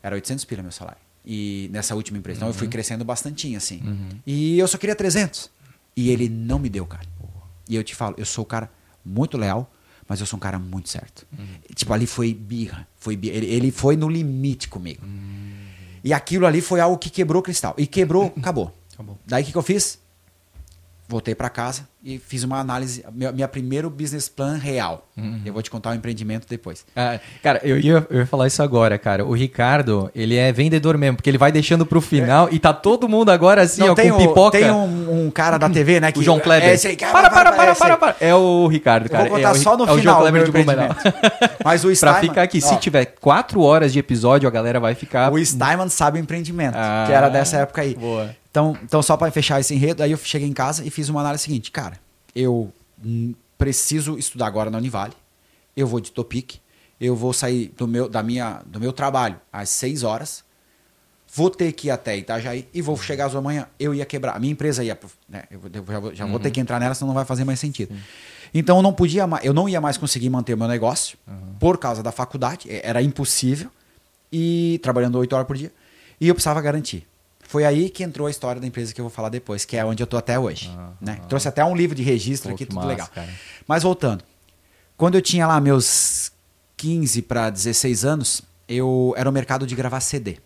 era 0.01 0.15
800 0.15 0.43
pila 0.45 0.63
meu 0.63 0.71
salário. 0.71 0.97
E 1.23 1.69
nessa 1.71 1.93
última 1.93 2.17
empresa, 2.17 2.39
então 2.39 2.47
eu 2.49 2.53
fui 2.53 2.67
crescendo 2.67 3.05
bastantinho, 3.05 3.57
assim. 3.57 3.81
E 4.25 4.57
eu 4.57 4.67
só 4.67 4.77
queria 4.79 4.95
300. 4.95 5.51
E 5.95 6.09
ele 6.09 6.27
não 6.27 6.57
me 6.57 6.69
deu, 6.69 6.85
cara. 6.87 7.05
E 7.69 7.75
eu 7.75 7.83
te 7.83 7.93
falo, 7.95 8.15
eu 8.17 8.25
sou 8.25 8.43
o 8.43 8.47
cara 8.47 8.69
muito 9.03 9.37
leal, 9.37 9.71
mas 10.07 10.19
eu 10.19 10.25
sou 10.25 10.37
um 10.37 10.39
cara 10.39 10.57
muito 10.59 10.89
certo. 10.89 11.25
Tipo, 11.73 11.93
ali 11.93 12.05
foi 12.07 12.33
birra, 12.33 12.87
foi 12.95 13.15
birra. 13.15 13.35
Ele, 13.37 13.45
ele 13.47 13.71
foi 13.71 13.95
no 13.95 14.07
limite 14.09 14.67
comigo. 14.67 15.03
E 16.05 16.13
aquilo 16.13 16.45
ali 16.45 16.61
foi 16.61 16.79
algo 16.79 16.99
que 16.99 17.09
quebrou 17.09 17.39
o 17.39 17.43
cristal. 17.43 17.73
E 17.79 17.87
quebrou, 17.87 18.31
acabou. 18.37 18.71
Acabou. 18.93 19.17
Daí 19.25 19.41
o 19.41 19.45
que, 19.47 19.51
que 19.51 19.57
eu 19.57 19.63
fiz? 19.63 19.97
Voltei 21.07 21.35
pra 21.35 21.49
casa 21.49 21.87
e 22.03 22.17
fiz 22.17 22.43
uma 22.43 22.59
análise, 22.59 23.05
minha, 23.13 23.31
minha 23.31 23.47
primeiro 23.47 23.91
business 23.91 24.27
plan 24.27 24.57
real. 24.57 25.07
Eu 25.45 25.53
vou 25.53 25.61
te 25.61 25.69
contar 25.69 25.91
o 25.91 25.93
empreendimento 25.93 26.47
depois. 26.49 26.83
Ah, 26.95 27.19
cara, 27.43 27.59
eu 27.63 27.79
ia, 27.79 28.05
eu 28.09 28.19
ia 28.21 28.25
falar 28.25 28.47
isso 28.47 28.61
agora, 28.63 28.97
cara. 28.97 29.23
O 29.23 29.31
Ricardo, 29.33 30.09
ele 30.15 30.35
é 30.35 30.51
vendedor 30.51 30.97
mesmo, 30.97 31.17
porque 31.17 31.29
ele 31.29 31.37
vai 31.37 31.51
deixando 31.51 31.85
pro 31.85 32.01
final 32.01 32.49
e 32.51 32.57
tá 32.57 32.73
todo 32.73 33.07
mundo 33.07 33.29
agora 33.29 33.61
assim, 33.61 33.83
ó, 33.83 33.93
tem, 33.93 34.09
com 34.09 34.15
o- 34.17 34.27
pipoca. 34.27 34.57
tem 34.57 34.71
um, 34.71 35.25
um 35.27 35.29
cara 35.31 35.59
da 35.59 35.69
TV, 35.69 35.99
né? 35.99 36.11
Que, 36.15 36.19
O 36.19 36.23
João 36.23 36.39
Kleber. 36.39 36.69
É 36.69 36.73
esse 36.73 36.87
aí, 36.87 36.95
cara, 36.95 37.11
para, 37.11 37.29
para, 37.29 37.51
para, 37.51 37.71
é 37.71 37.75
para, 37.75 37.97
para. 37.97 38.15
É 38.19 38.33
o 38.33 38.65
Ricardo, 38.67 39.05
Eu 39.05 39.11
cara. 39.11 39.23
vou 39.29 39.37
contar 39.37 39.51
é 39.51 39.53
só 39.59 39.77
no 39.77 39.85
é 39.85 39.91
o 39.91 39.97
final 39.97 40.01
João 40.01 40.15
o 40.17 40.21
Kleber 40.21 40.41
meu 40.41 40.45
de 40.45 40.51
Blumenau. 40.51 40.85
empreendimento. 40.91 41.55
Mas 41.63 41.83
o 41.83 41.87
pra 41.93 41.95
Steinman- 41.95 42.21
ficar 42.29 42.41
aqui, 42.41 42.59
se 42.61 42.73
ó, 42.73 42.77
tiver 42.77 43.05
quatro 43.21 43.61
horas 43.61 43.93
de 43.93 43.99
episódio, 43.99 44.47
a 44.47 44.51
galera 44.51 44.79
vai 44.79 44.95
ficar... 44.95 45.31
O 45.31 45.43
Steinman 45.45 45.89
sabe 45.89 46.17
o 46.19 46.21
empreendimento, 46.21 46.75
Ah, 46.75 47.03
que 47.05 47.13
era 47.13 47.29
dessa 47.29 47.57
época 47.57 47.81
aí. 47.81 47.93
boa. 47.95 48.35
Então, 48.55 48.77
então 48.81 49.01
só 49.01 49.17
para 49.17 49.29
fechar 49.33 49.59
esse 49.59 49.73
enredo, 49.73 50.01
aí 50.01 50.11
eu 50.11 50.17
cheguei 50.17 50.47
em 50.47 50.53
casa 50.53 50.85
e 50.85 50.89
fiz 50.89 51.09
uma 51.09 51.19
análise 51.19 51.43
seguinte, 51.43 51.69
cara, 51.71 51.99
eu 52.33 52.71
preciso 53.57 54.17
estudar 54.17 54.47
agora 54.47 54.71
na 54.71 54.77
Univale, 54.77 55.11
eu 55.75 55.85
vou 55.85 55.99
de 55.99 56.09
Topic, 56.09 56.53
eu 56.97 57.17
vou 57.17 57.33
sair 57.33 57.73
do 57.75 57.85
meu, 57.85 58.07
da 58.07 58.23
minha, 58.23 58.61
do 58.65 58.79
meu 58.79 58.93
trabalho 58.93 59.35
às 59.51 59.67
6 59.71 60.03
horas, 60.03 60.45
vou 61.33 61.49
ter 61.49 61.73
que 61.73 61.87
ir 61.87 61.91
até 61.91 62.15
Itajaí 62.15 62.65
e 62.73 62.81
vou 62.81 62.95
chegar 62.95 63.25
às 63.25 63.33
da 63.33 63.41
manhã, 63.41 63.67
eu 63.77 63.93
ia 63.93 64.05
quebrar, 64.05 64.37
a 64.37 64.39
minha 64.39 64.53
empresa 64.53 64.85
ia, 64.85 64.97
né, 65.27 65.43
eu, 65.51 65.59
já, 65.85 65.99
vou, 65.99 66.15
já 66.15 66.25
vou 66.25 66.39
ter 66.39 66.49
que 66.49 66.61
entrar 66.61 66.79
nela, 66.79 66.95
senão 66.95 67.09
não 67.09 67.13
vai 67.13 67.25
fazer 67.25 67.43
mais 67.43 67.59
sentido. 67.59 67.93
Então 68.53 68.77
eu 68.77 68.81
não 68.81 68.93
podia, 68.93 69.27
eu 69.43 69.53
não 69.53 69.67
ia 69.67 69.81
mais 69.81 69.97
conseguir 69.97 70.29
manter 70.29 70.53
o 70.53 70.57
meu 70.57 70.69
negócio 70.69 71.17
por 71.59 71.77
causa 71.77 72.01
da 72.01 72.13
faculdade, 72.13 72.69
era 72.69 73.01
impossível. 73.01 73.69
E 74.31 74.79
trabalhando 74.81 75.17
8 75.17 75.33
horas 75.33 75.45
por 75.45 75.57
dia, 75.57 75.73
e 76.21 76.27
eu 76.29 76.33
precisava 76.33 76.61
garantir. 76.61 77.05
Foi 77.47 77.63
aí 77.63 77.89
que 77.89 78.03
entrou 78.03 78.27
a 78.27 78.31
história 78.31 78.59
da 78.59 78.67
empresa 78.67 78.93
que 78.93 78.99
eu 78.99 79.05
vou 79.05 79.09
falar 79.11 79.29
depois, 79.29 79.65
que 79.65 79.77
é 79.77 79.85
onde 79.85 80.01
eu 80.01 80.07
tô 80.07 80.17
até 80.17 80.37
hoje. 80.37 80.69
né? 80.99 81.19
Trouxe 81.29 81.47
até 81.47 81.63
um 81.63 81.75
livro 81.75 81.95
de 81.95 82.03
registro 82.03 82.49
Pô, 82.49 82.55
aqui, 82.55 82.65
tudo 82.65 82.75
massa, 82.75 82.87
legal. 82.87 83.07
cara. 83.13 83.29
Mas 83.67 83.83
voltando. 83.83 84.23
Quando 84.97 85.15
eu 85.15 85.21
tinha 85.21 85.45
lá 85.45 85.59
meus 85.61 86.31
15 86.77 87.21
para 87.21 87.49
16 87.49 88.03
anos, 88.03 88.41
eu 88.67 89.13
era 89.15 89.29
o 89.29 89.33
mercado 89.33 89.67
de 89.67 89.75
gravar 89.75 89.99
CD. 89.99 90.37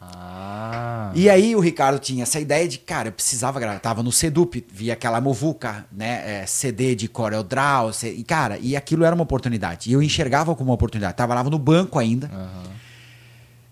Ah... 0.00 1.10
E 1.14 1.30
aí 1.30 1.54
o 1.54 1.60
Ricardo 1.60 1.98
tinha 1.98 2.24
essa 2.24 2.40
ideia 2.40 2.66
de, 2.66 2.78
cara, 2.78 3.08
eu 3.08 3.12
precisava 3.12 3.60
gravar. 3.60 3.78
Tava 3.78 4.02
no 4.02 4.10
Sedup, 4.10 4.64
via 4.70 4.92
aquela 4.94 5.20
Movuca, 5.20 5.86
né? 5.92 6.42
é, 6.42 6.46
CD 6.46 6.94
de 6.94 7.06
Corel 7.08 7.42
Draw. 7.44 7.92
C- 7.92 8.12
E, 8.12 8.24
cara, 8.24 8.58
e 8.58 8.76
aquilo 8.76 9.04
era 9.04 9.14
uma 9.14 9.22
oportunidade. 9.22 9.88
E 9.90 9.92
eu 9.92 10.02
enxergava 10.02 10.54
como 10.56 10.70
uma 10.70 10.74
oportunidade. 10.74 11.16
Trabalhava 11.16 11.50
no 11.50 11.58
banco 11.58 11.98
ainda. 11.98 12.28
Aham. 12.32 12.70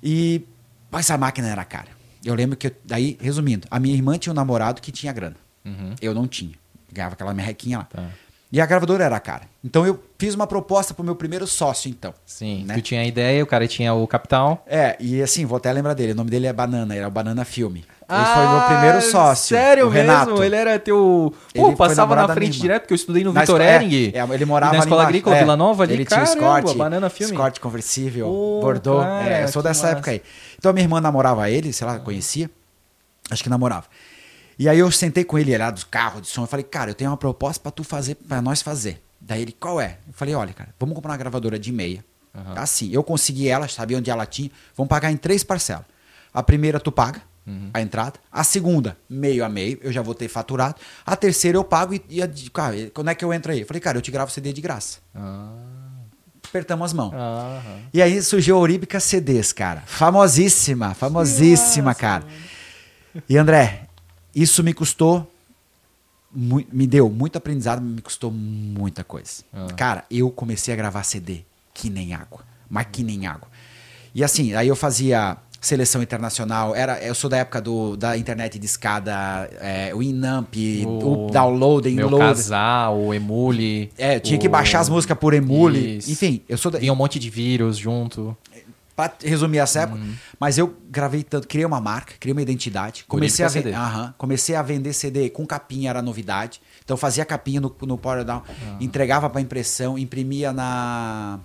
E 0.02 0.42
mas 0.90 1.06
essa 1.06 1.16
máquina 1.18 1.48
era 1.48 1.64
cara. 1.64 1.88
Eu 2.24 2.34
lembro 2.34 2.56
que, 2.56 2.68
eu- 2.68 2.76
daí, 2.84 3.16
resumindo, 3.20 3.66
a 3.70 3.78
minha 3.80 3.94
irmã 3.94 4.16
tinha 4.18 4.32
um 4.32 4.36
namorado 4.36 4.80
que 4.80 4.92
tinha 4.92 5.12
grana. 5.12 5.36
Uhum. 5.64 5.94
Eu 6.00 6.14
não 6.14 6.26
tinha. 6.26 6.54
Ganhava 6.92 7.14
aquela 7.14 7.32
merrequinha 7.34 7.78
lá. 7.78 7.84
Tá. 7.84 8.08
E 8.52 8.60
a 8.60 8.66
gravadora 8.66 9.02
era 9.04 9.18
cara. 9.18 9.44
Então 9.64 9.86
eu 9.86 9.98
fiz 10.18 10.34
uma 10.34 10.46
proposta 10.46 10.92
pro 10.92 11.02
meu 11.02 11.16
primeiro 11.16 11.46
sócio, 11.46 11.88
então. 11.88 12.12
Sim, 12.26 12.64
né? 12.66 12.74
tu 12.74 12.82
tinha 12.82 13.00
a 13.00 13.04
ideia, 13.06 13.42
o 13.42 13.46
cara 13.46 13.66
tinha 13.66 13.94
o 13.94 14.06
capital. 14.06 14.62
É, 14.66 14.94
e 15.00 15.22
assim, 15.22 15.46
vou 15.46 15.56
até 15.56 15.72
lembrar 15.72 15.94
dele. 15.94 16.12
O 16.12 16.14
nome 16.14 16.28
dele 16.30 16.46
é 16.46 16.52
Banana, 16.52 16.94
era 16.94 17.08
o 17.08 17.10
Banana 17.10 17.46
Filme. 17.46 17.82
Ele 18.14 18.24
foi 18.34 18.46
meu 18.48 18.62
primeiro 18.66 19.00
sócio. 19.02 19.56
Ah, 19.56 19.60
Sério 19.60 19.88
o 19.88 19.90
mesmo? 19.90 20.42
Ele 20.42 20.56
era 20.56 20.78
teu. 20.78 21.34
Ele 21.54 21.62
Pô, 21.64 21.68
foi 21.68 21.76
passava 21.76 22.14
na 22.14 22.28
frente 22.34 22.60
direto, 22.60 22.82
porque 22.82 22.92
eu 22.94 22.96
estudei 22.96 23.24
no 23.24 23.32
Na 23.32 23.40
Vitor 23.40 23.60
é, 23.60 23.76
Ering. 23.76 24.12
é, 24.14 24.34
ele 24.34 24.44
morava 24.44 24.72
na 24.74 24.78
escola 24.80 25.02
agrícola 25.04 25.36
É, 25.36 25.40
Vila 25.40 25.56
Nova 25.56 25.82
ali. 25.84 25.94
Ele 25.94 26.04
tinha 26.04 26.20
Caramba, 26.24 26.58
Escort, 26.58 26.76
Banana 26.76 27.08
Filme. 27.10 27.32
Escort 27.32 27.58
conversível, 27.60 28.26
Pô, 28.26 28.60
Bordeaux. 28.60 29.02
cara, 29.04 29.28
é, 29.28 29.44
eu 29.44 29.48
sou 29.48 29.62
dessa 29.62 29.82
massa. 29.84 29.96
época 29.96 30.10
aí. 30.10 30.22
Então 30.58 30.70
a 30.70 30.72
minha 30.72 30.84
irmã 30.84 31.00
namorava 31.00 31.48
ele, 31.50 31.72
sei 31.72 31.86
lá, 31.86 31.98
conhecia. 31.98 32.50
Acho 33.30 33.42
que 33.42 33.48
namorava. 33.48 33.84
E 34.58 34.68
aí 34.68 34.78
eu 34.78 34.90
sentei 34.90 35.24
com 35.24 35.38
ele, 35.38 35.50
ele 35.52 35.62
era 35.62 35.70
dos 35.70 35.84
carros, 35.84 36.22
de 36.22 36.28
som. 36.28 36.42
Eu 36.42 36.46
falei, 36.46 36.64
cara, 36.64 36.90
eu 36.90 36.94
tenho 36.94 37.10
uma 37.10 37.16
proposta 37.16 37.60
pra 37.62 37.72
tu 37.72 37.82
fazer, 37.82 38.14
pra 38.16 38.42
nós 38.42 38.60
fazer. 38.62 39.02
Daí 39.20 39.42
ele, 39.42 39.52
qual 39.52 39.80
é? 39.80 39.98
Eu 40.06 40.12
falei, 40.12 40.34
olha, 40.34 40.52
cara, 40.52 40.70
vamos 40.78 40.94
comprar 40.94 41.12
uma 41.12 41.16
gravadora 41.16 41.58
de 41.58 41.72
meia. 41.72 42.04
Aham. 42.34 42.54
Assim, 42.56 42.90
eu 42.92 43.02
consegui 43.02 43.48
ela, 43.48 43.68
sabia 43.68 43.96
onde 43.98 44.10
ela 44.10 44.26
tinha. 44.26 44.50
Vamos 44.76 44.88
pagar 44.88 45.10
em 45.10 45.16
três 45.16 45.42
parcelas. 45.44 45.84
A 46.34 46.42
primeira 46.42 46.80
tu 46.80 46.90
paga, 46.90 47.20
Uhum. 47.46 47.70
a 47.74 47.80
entrada. 47.80 48.20
A 48.30 48.44
segunda, 48.44 48.96
meio 49.10 49.44
a 49.44 49.48
meio, 49.48 49.78
eu 49.82 49.90
já 49.92 50.00
vou 50.00 50.14
ter 50.14 50.28
faturado. 50.28 50.76
A 51.04 51.16
terceira 51.16 51.58
eu 51.58 51.64
pago 51.64 51.92
e, 51.94 52.00
e 52.08 52.22
a 52.22 52.26
de- 52.26 52.50
cara, 52.50 52.76
quando 52.94 53.10
é 53.10 53.14
que 53.14 53.24
eu 53.24 53.32
entro 53.32 53.50
aí? 53.50 53.60
Eu 53.62 53.66
falei, 53.66 53.80
cara, 53.80 53.98
eu 53.98 54.02
te 54.02 54.10
gravo 54.12 54.30
CD 54.30 54.52
de 54.52 54.60
graça. 54.60 54.98
Ah, 55.14 55.52
Apertamos 56.48 56.84
as 56.86 56.92
mãos. 56.92 57.12
E 57.94 58.00
aí 58.02 58.20
surgiu 58.22 58.56
a 58.56 58.60
Euríbica 58.60 59.00
CDs, 59.00 59.52
cara. 59.52 59.82
Famosíssima, 59.86 60.92
famosíssima, 60.94 61.94
cara. 61.94 62.24
E 63.28 63.36
André, 63.38 63.86
isso 64.34 64.62
me 64.62 64.72
custou. 64.74 65.28
me 66.34 66.86
deu 66.86 67.08
muito 67.10 67.36
aprendizado, 67.36 67.80
me 67.82 68.00
custou 68.00 68.30
muita 68.30 69.02
coisa. 69.04 69.42
Ah. 69.52 69.66
Cara, 69.76 70.04
eu 70.10 70.30
comecei 70.30 70.72
a 70.72 70.76
gravar 70.76 71.02
CD 71.02 71.42
que 71.74 71.90
nem 71.90 72.14
água. 72.14 72.40
Mas 72.68 72.86
que 72.92 73.02
nem 73.02 73.26
água. 73.26 73.48
E 74.14 74.22
assim, 74.22 74.54
aí 74.54 74.68
eu 74.68 74.76
fazia 74.76 75.36
seleção 75.62 76.02
internacional. 76.02 76.74
Era, 76.74 76.98
eu 77.02 77.14
sou 77.14 77.30
da 77.30 77.38
época 77.38 77.60
do, 77.60 77.96
da 77.96 78.18
internet 78.18 78.58
de 78.58 78.66
escada, 78.66 79.48
é, 79.60 79.94
o 79.94 80.02
Inamp, 80.02 80.54
o, 80.84 81.28
download, 81.30 81.88
Meu 81.90 82.10
download. 82.10 82.34
casal, 82.34 82.98
o 83.00 83.14
Emule. 83.14 83.90
É, 83.96 84.18
tinha 84.18 84.38
que 84.38 84.48
o- 84.48 84.50
baixar 84.50 84.80
as 84.80 84.88
músicas 84.88 85.16
por 85.16 85.32
emule. 85.32 85.98
Isso. 85.98 86.10
Enfim, 86.10 86.42
eu 86.48 86.58
sou 86.58 86.70
da, 86.70 86.78
Vinha 86.78 86.92
um 86.92 86.96
monte 86.96 87.18
de 87.18 87.30
vírus 87.30 87.78
junto. 87.78 88.36
Pra 88.94 89.10
resumir 89.24 89.56
essa 89.58 89.80
época, 89.80 89.98
Uhum. 90.00 90.12
mas 90.38 90.58
eu 90.58 90.74
gravei 90.90 91.22
tanto, 91.22 91.48
criei 91.48 91.64
uma 91.64 91.80
marca, 91.80 92.12
criei 92.20 92.32
uma 92.34 92.42
identidade, 92.42 93.04
comecei 93.08 93.42
a, 93.42 93.48
Olímpica 93.48 93.70
ven- 93.70 93.72
CD. 93.72 93.82
Aham, 93.82 94.14
comecei 94.18 94.54
a 94.54 94.60
vender 94.60 94.92
CD 94.92 95.30
com 95.30 95.46
capinha, 95.46 95.88
era 95.88 96.02
novidade. 96.02 96.60
Então 96.84 96.94
fazia 96.96 97.24
capinha 97.24 97.58
no, 97.58 97.74
no 97.82 97.96
Power 97.96 98.22
Down, 98.22 98.42
Ah. 98.46 98.76
entregava 98.80 99.30
para 99.30 99.40
impressão, 99.40 99.96
imprimia 99.96 100.52
na 100.52 101.40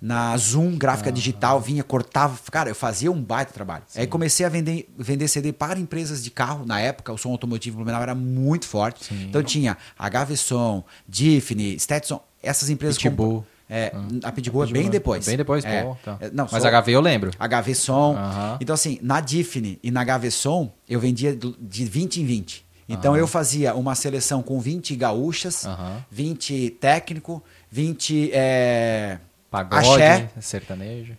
na 0.00 0.36
Zoom, 0.36 0.76
gráfica 0.76 1.10
digital, 1.10 1.60
vinha, 1.60 1.82
cortava, 1.82 2.38
cara, 2.50 2.70
eu 2.70 2.74
fazia 2.74 3.10
um 3.10 3.20
baita 3.20 3.52
trabalho. 3.52 3.84
Aí 3.94 4.06
comecei 4.06 4.44
a 4.44 4.48
vender, 4.48 4.88
vender 4.98 5.28
CD 5.28 5.52
para 5.52 5.78
empresas 5.78 6.22
de 6.22 6.30
carro, 6.30 6.64
na 6.66 6.80
época 6.80 7.12
o 7.12 7.18
som 7.18 7.30
automotivo 7.30 7.76
Blumenau 7.76 8.02
era 8.02 8.14
muito 8.14 8.66
forte. 8.66 9.04
Sim. 9.06 9.26
Então 9.28 9.42
tinha 9.42 9.76
HV 9.98 10.36
Som, 10.36 10.84
Diffne, 11.08 11.78
Stetson, 11.78 12.20
essas 12.42 12.68
empresas 12.70 12.96
Pitbull. 12.98 13.44
É, 13.68 13.92
a 14.22 14.30
Pitbull 14.30 14.62
é 14.62 14.66
bem 14.68 14.88
depois. 14.88 15.26
Bem 15.26 15.36
depois, 15.36 15.64
é. 15.64 15.82
pô, 15.82 15.96
tá. 16.04 16.16
É, 16.20 16.30
Não, 16.30 16.46
Mas 16.50 16.62
só- 16.62 16.68
HV 16.70 16.92
eu 16.92 17.00
lembro. 17.00 17.32
HV 17.36 17.74
Som. 17.74 18.14
Aham. 18.16 18.58
Então, 18.60 18.74
assim, 18.74 18.98
na 19.02 19.20
Diffne 19.20 19.80
e 19.82 19.90
na 19.90 20.04
HV 20.04 20.30
Som, 20.30 20.72
eu 20.88 21.00
vendia 21.00 21.34
de 21.34 21.84
20 21.84 22.20
em 22.20 22.24
20. 22.24 22.64
Então, 22.88 23.16
eu 23.16 23.26
fazia 23.26 23.74
uma 23.74 23.96
seleção 23.96 24.40
com 24.40 24.60
20 24.60 24.94
gaúchas, 24.94 25.66
Aham. 25.66 26.04
20 26.08 26.70
técnico, 26.80 27.42
20 27.68 28.30
é, 28.32 29.18
Pagode, 29.50 30.02
axé, 30.02 30.30
sertanejo. 30.40 31.16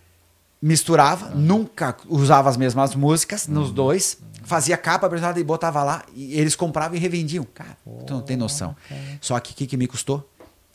misturava, 0.62 1.30
nunca 1.30 1.96
usava 2.08 2.50
as 2.50 2.58
mesmas 2.58 2.96
músicas 2.96 3.48
Uhum. 3.48 3.54
nos 3.56 3.72
dois, 3.72 4.18
fazia 4.44 4.76
capa 4.78 5.06
apresentada 5.08 5.40
e 5.40 5.44
botava 5.44 5.84
lá, 5.84 6.04
e 6.16 6.40
eles 6.40 6.56
compravam 6.56 6.96
e 6.98 7.00
revendiam. 7.00 7.46
Cara, 7.54 7.78
tu 8.06 8.14
não 8.14 8.22
tem 8.22 8.36
noção. 8.38 8.76
Só 9.22 9.40
que 9.40 9.52
o 9.52 9.56
que, 9.56 9.68
que 9.68 9.78
me 9.78 9.88
custou? 9.88 10.28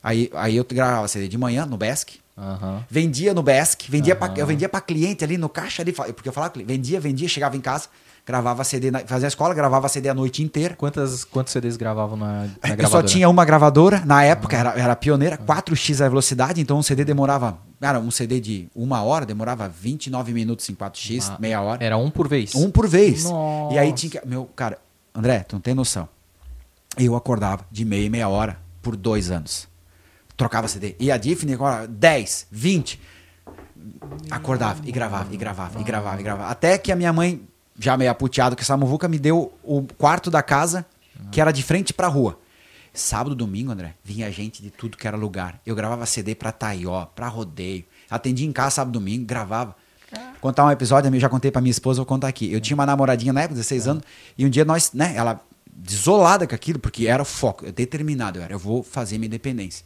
Aí, 0.03 0.31
aí 0.35 0.57
eu 0.57 0.65
gravava 0.65 1.07
CD 1.09 1.29
de 1.29 1.39
manhã 1.39 1.65
no 1.67 1.77
Besc, 1.77 2.21
Aham. 2.37 2.83
Vendia 2.89 3.35
no 3.35 3.43
Besc, 3.43 3.91
vendia 3.91 4.17
pra, 4.17 4.27
Aham. 4.29 4.37
eu 4.39 4.47
vendia 4.47 4.67
para 4.69 4.81
cliente 4.81 5.23
ali 5.23 5.37
no 5.37 5.49
caixa 5.51 5.83
ali, 5.83 5.93
porque 5.93 6.29
eu 6.29 6.33
falava, 6.33 6.55
vendia, 6.65 6.99
vendia, 6.99 7.29
chegava 7.29 7.57
em 7.57 7.61
casa, 7.61 7.89
gravava 8.25 8.63
CD, 8.65 8.91
na, 8.91 9.01
fazia 9.01 9.27
a 9.27 9.29
escola, 9.29 9.53
gravava 9.55 9.89
CD 9.89 10.09
a 10.09 10.15
noite 10.15 10.43
inteira. 10.43 10.75
Quantas, 10.77 11.25
quantos 11.25 11.53
CDs 11.53 11.77
gravavam 11.77 12.17
na, 12.17 12.27
na 12.27 12.45
Eu 12.45 12.49
só 12.69 12.75
gravadora? 12.77 13.07
tinha 13.07 13.29
uma 13.29 13.45
gravadora, 13.45 14.03
na 14.05 14.23
época 14.23 14.57
era, 14.57 14.71
era 14.79 14.97
pioneira, 14.97 15.37
4x 15.37 16.05
a 16.05 16.09
velocidade, 16.09 16.61
então 16.61 16.79
um 16.79 16.83
CD 16.83 17.05
demorava, 17.05 17.59
cara, 17.81 17.99
um 17.99 18.11
CD 18.11 18.41
de 18.41 18.69
uma 18.75 19.03
hora 19.03 19.27
demorava 19.27 19.69
29 19.69 20.33
minutos 20.33 20.69
em 20.71 20.75
4x, 20.75 21.31
Ah, 21.31 21.37
meia 21.41 21.61
hora. 21.61 21.85
Era 21.85 21.97
um 21.97 22.11
por 22.11 22.29
vez. 22.29 22.55
Um 22.55 22.71
por 22.71 22.87
vez. 22.89 23.25
Nossa. 23.25 23.75
E 23.75 23.79
aí 23.79 23.93
tinha 23.93 24.11
que. 24.11 24.27
Meu, 24.27 24.45
cara, 24.55 24.79
André, 25.15 25.41
tu 25.41 25.57
não 25.57 25.61
tem 25.61 25.75
noção. 25.75 26.09
Eu 26.99 27.17
acordava 27.17 27.65
de 27.71 27.85
meia 27.85 28.05
e 28.05 28.11
meia 28.11 28.29
hora 28.29 28.59
por 28.81 28.97
dois 28.97 29.31
anos. 29.31 29.67
Trocava 30.37 30.69
CD. 30.69 30.95
E 30.99 31.11
a 31.11 31.17
Diffne 31.17 31.55
agora, 31.55 31.87
10, 31.87 32.47
20. 32.51 33.01
Acordava 34.31 34.81
e 34.85 34.93
gravava, 34.93 35.33
e 35.33 35.37
gravava, 35.37 35.81
e 35.81 35.85
gravava, 35.85 36.21
e 36.21 36.23
gravava. 36.23 36.51
Até 36.51 36.79
que 36.79 36.91
a 36.93 36.97
minha 36.97 37.13
mãe, 37.13 37.43
já 37.83 37.97
meio 37.97 38.11
aputeado 38.11 38.55
com 38.55 38.63
essa 38.63 38.77
muvuca, 38.77 39.09
me 39.09 39.19
deu 39.19 39.53
o 39.63 39.83
quarto 39.99 40.31
da 40.31 40.43
casa, 40.43 40.87
que 41.31 41.41
era 41.41 41.51
de 41.51 41.63
frente 41.63 41.93
pra 41.93 42.07
rua. 42.07 42.39
Sábado, 42.95 43.35
domingo, 43.35 43.73
André, 43.73 43.95
vinha 44.05 44.31
gente 44.31 44.63
de 44.63 44.71
tudo 44.71 44.97
que 44.97 45.09
era 45.09 45.17
lugar. 45.17 45.61
Eu 45.67 45.75
gravava 45.75 46.07
CD 46.07 46.35
pra 46.35 46.53
Taió, 46.53 47.07
pra 47.07 47.27
rodeio. 47.27 47.85
Atendia 48.09 48.47
em 48.47 48.53
casa 48.53 48.77
sábado, 48.77 48.93
domingo, 48.93 49.25
gravava. 49.25 49.75
Contar 50.41 50.67
um 50.67 50.71
episódio, 50.71 51.13
eu 51.13 51.21
já 51.21 51.29
contei 51.29 51.51
pra 51.51 51.61
minha 51.61 51.71
esposa, 51.71 51.99
vou 51.99 52.07
contar 52.07 52.29
aqui. 52.29 52.53
Eu 52.53 52.61
tinha 52.61 52.75
uma 52.75 52.85
namoradinha 52.85 53.33
na 53.33 53.41
época, 53.41 53.55
16 53.55 53.89
anos, 53.89 54.03
e 54.37 54.45
um 54.45 54.51
dia 54.51 54.65
nós, 54.65 54.93
né, 54.93 55.15
ela 55.17 55.41
desolada 55.67 56.47
com 56.47 56.55
aquilo, 56.55 56.79
porque 56.79 57.07
era 57.07 57.23
o 57.23 57.25
foco, 57.25 57.65
eu 57.65 57.73
determinado, 57.73 58.39
eu 58.39 58.43
era, 58.43 58.53
eu 58.53 58.59
vou 58.59 58.83
fazer 58.83 59.17
minha 59.17 59.27
independência. 59.27 59.85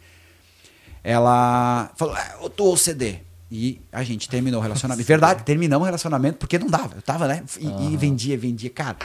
Ela 1.04 1.92
falou, 1.94 2.14
ah, 2.16 2.38
eu 2.42 2.50
tô 2.50 2.72
o 2.72 2.76
CD. 2.76 3.20
E 3.50 3.80
a 3.92 4.02
gente 4.02 4.28
terminou 4.28 4.60
o 4.60 4.62
relacionamento. 4.62 5.06
Verdade, 5.06 5.42
terminamos 5.44 5.82
o 5.82 5.86
relacionamento 5.86 6.38
porque 6.38 6.58
não 6.58 6.66
dava. 6.68 6.96
Eu 6.96 7.02
tava, 7.02 7.28
né? 7.28 7.42
E, 7.60 7.92
e 7.92 7.96
vendia, 7.96 8.36
vendia, 8.36 8.70
cara. 8.70 8.96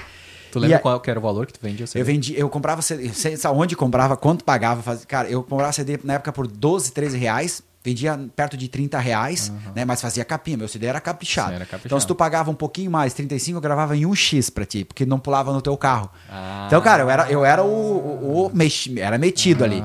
Tu 0.52 0.60
lembra 0.60 0.78
a- 0.78 0.80
qual 0.80 1.00
que 1.00 1.10
era 1.10 1.20
o 1.20 1.22
valor 1.22 1.46
que 1.46 1.54
tu 1.54 1.60
vendia? 1.62 1.86
o 1.86 1.88
CD? 1.88 2.02
eu 2.02 2.06
vendi, 2.06 2.38
eu 2.38 2.50
comprava 2.50 2.82
CD, 2.82 3.10
sei 3.14 3.38
onde 3.54 3.76
comprava, 3.76 4.18
quanto 4.18 4.44
pagava, 4.44 4.82
fazia, 4.82 5.06
cara, 5.06 5.30
eu 5.30 5.42
comprava 5.44 5.72
CD 5.72 5.98
na 6.04 6.16
época 6.16 6.34
por 6.34 6.46
12, 6.46 6.92
13 6.92 7.18
reais, 7.18 7.62
vendia 7.84 8.20
perto 8.36 8.58
de 8.58 8.68
30 8.68 9.00
reais, 9.00 9.50
né, 9.74 9.86
mas 9.86 10.02
fazia 10.02 10.26
capinha, 10.26 10.58
meu 10.58 10.68
CD 10.68 10.88
era 10.88 11.00
caprichado. 11.00 11.50
Sim, 11.52 11.56
era 11.56 11.64
caprichado. 11.66 11.88
Então 11.88 12.00
se 12.02 12.06
tu 12.06 12.14
pagava 12.14 12.52
um 12.52 12.54
pouquinho 12.54 12.92
mais, 12.92 13.14
35, 13.14 13.58
eu 13.58 13.62
gravava 13.62 13.96
em 13.96 14.02
1x 14.02 14.52
pra 14.52 14.66
ti, 14.66 14.84
porque 14.84 15.06
não 15.06 15.20
pulava 15.20 15.54
no 15.54 15.62
teu 15.62 15.78
carro. 15.78 16.10
Ah. 16.30 16.66
Então, 16.68 16.82
cara, 16.82 17.04
eu 17.04 17.10
era, 17.10 17.32
eu 17.32 17.46
era 17.46 17.64
o, 17.64 17.68
o, 17.70 18.46
o 18.48 18.52
mex- 18.54 18.90
era 18.98 19.18
metido 19.18 19.64
ali. 19.64 19.82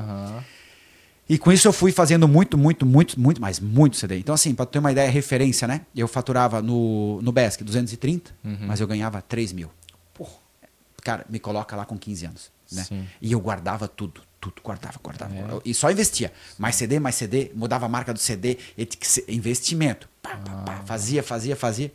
E 1.29 1.37
com 1.37 1.51
isso 1.51 1.67
eu 1.67 1.73
fui 1.73 1.91
fazendo 1.91 2.27
muito, 2.27 2.57
muito, 2.57 2.85
muito, 2.85 3.19
muito, 3.19 3.41
mas 3.41 3.59
muito 3.59 3.97
CD. 3.97 4.17
Então, 4.17 4.33
assim, 4.33 4.55
pra 4.55 4.65
tu 4.65 4.69
ter 4.69 4.79
uma 4.79 4.91
ideia, 4.91 5.09
referência, 5.09 5.67
né? 5.67 5.81
Eu 5.95 6.07
faturava 6.07 6.61
no, 6.61 7.21
no 7.21 7.31
Besc 7.31 7.63
230, 7.63 8.31
Uhum. 8.43 8.57
mas 8.61 8.79
eu 8.79 8.87
ganhava 8.87 9.21
3 9.21 9.51
mil. 9.51 9.69
Porra. 10.13 10.31
Cara, 11.03 11.25
me 11.29 11.39
coloca 11.39 11.75
lá 11.75 11.85
com 11.85 11.97
15 11.97 12.25
anos. 12.25 12.51
Né? 12.71 12.83
Sim. 12.83 13.05
E 13.21 13.31
eu 13.31 13.39
guardava 13.39 13.87
tudo, 13.87 14.21
tudo, 14.39 14.61
guardava, 14.63 14.99
guardava. 15.03 15.33
É. 15.35 15.43
E 15.65 15.73
só 15.73 15.89
investia. 15.91 16.31
Mais 16.57 16.75
CD, 16.75 16.99
mais 16.99 17.15
CD, 17.15 17.51
mudava 17.55 17.85
a 17.85 17.89
marca 17.89 18.13
do 18.13 18.19
CD, 18.19 18.57
investimento. 19.27 20.09
Pá, 20.21 20.37
pá, 20.37 20.51
pá. 20.65 20.81
Fazia, 20.85 21.23
fazia, 21.23 21.55
fazia. 21.55 21.91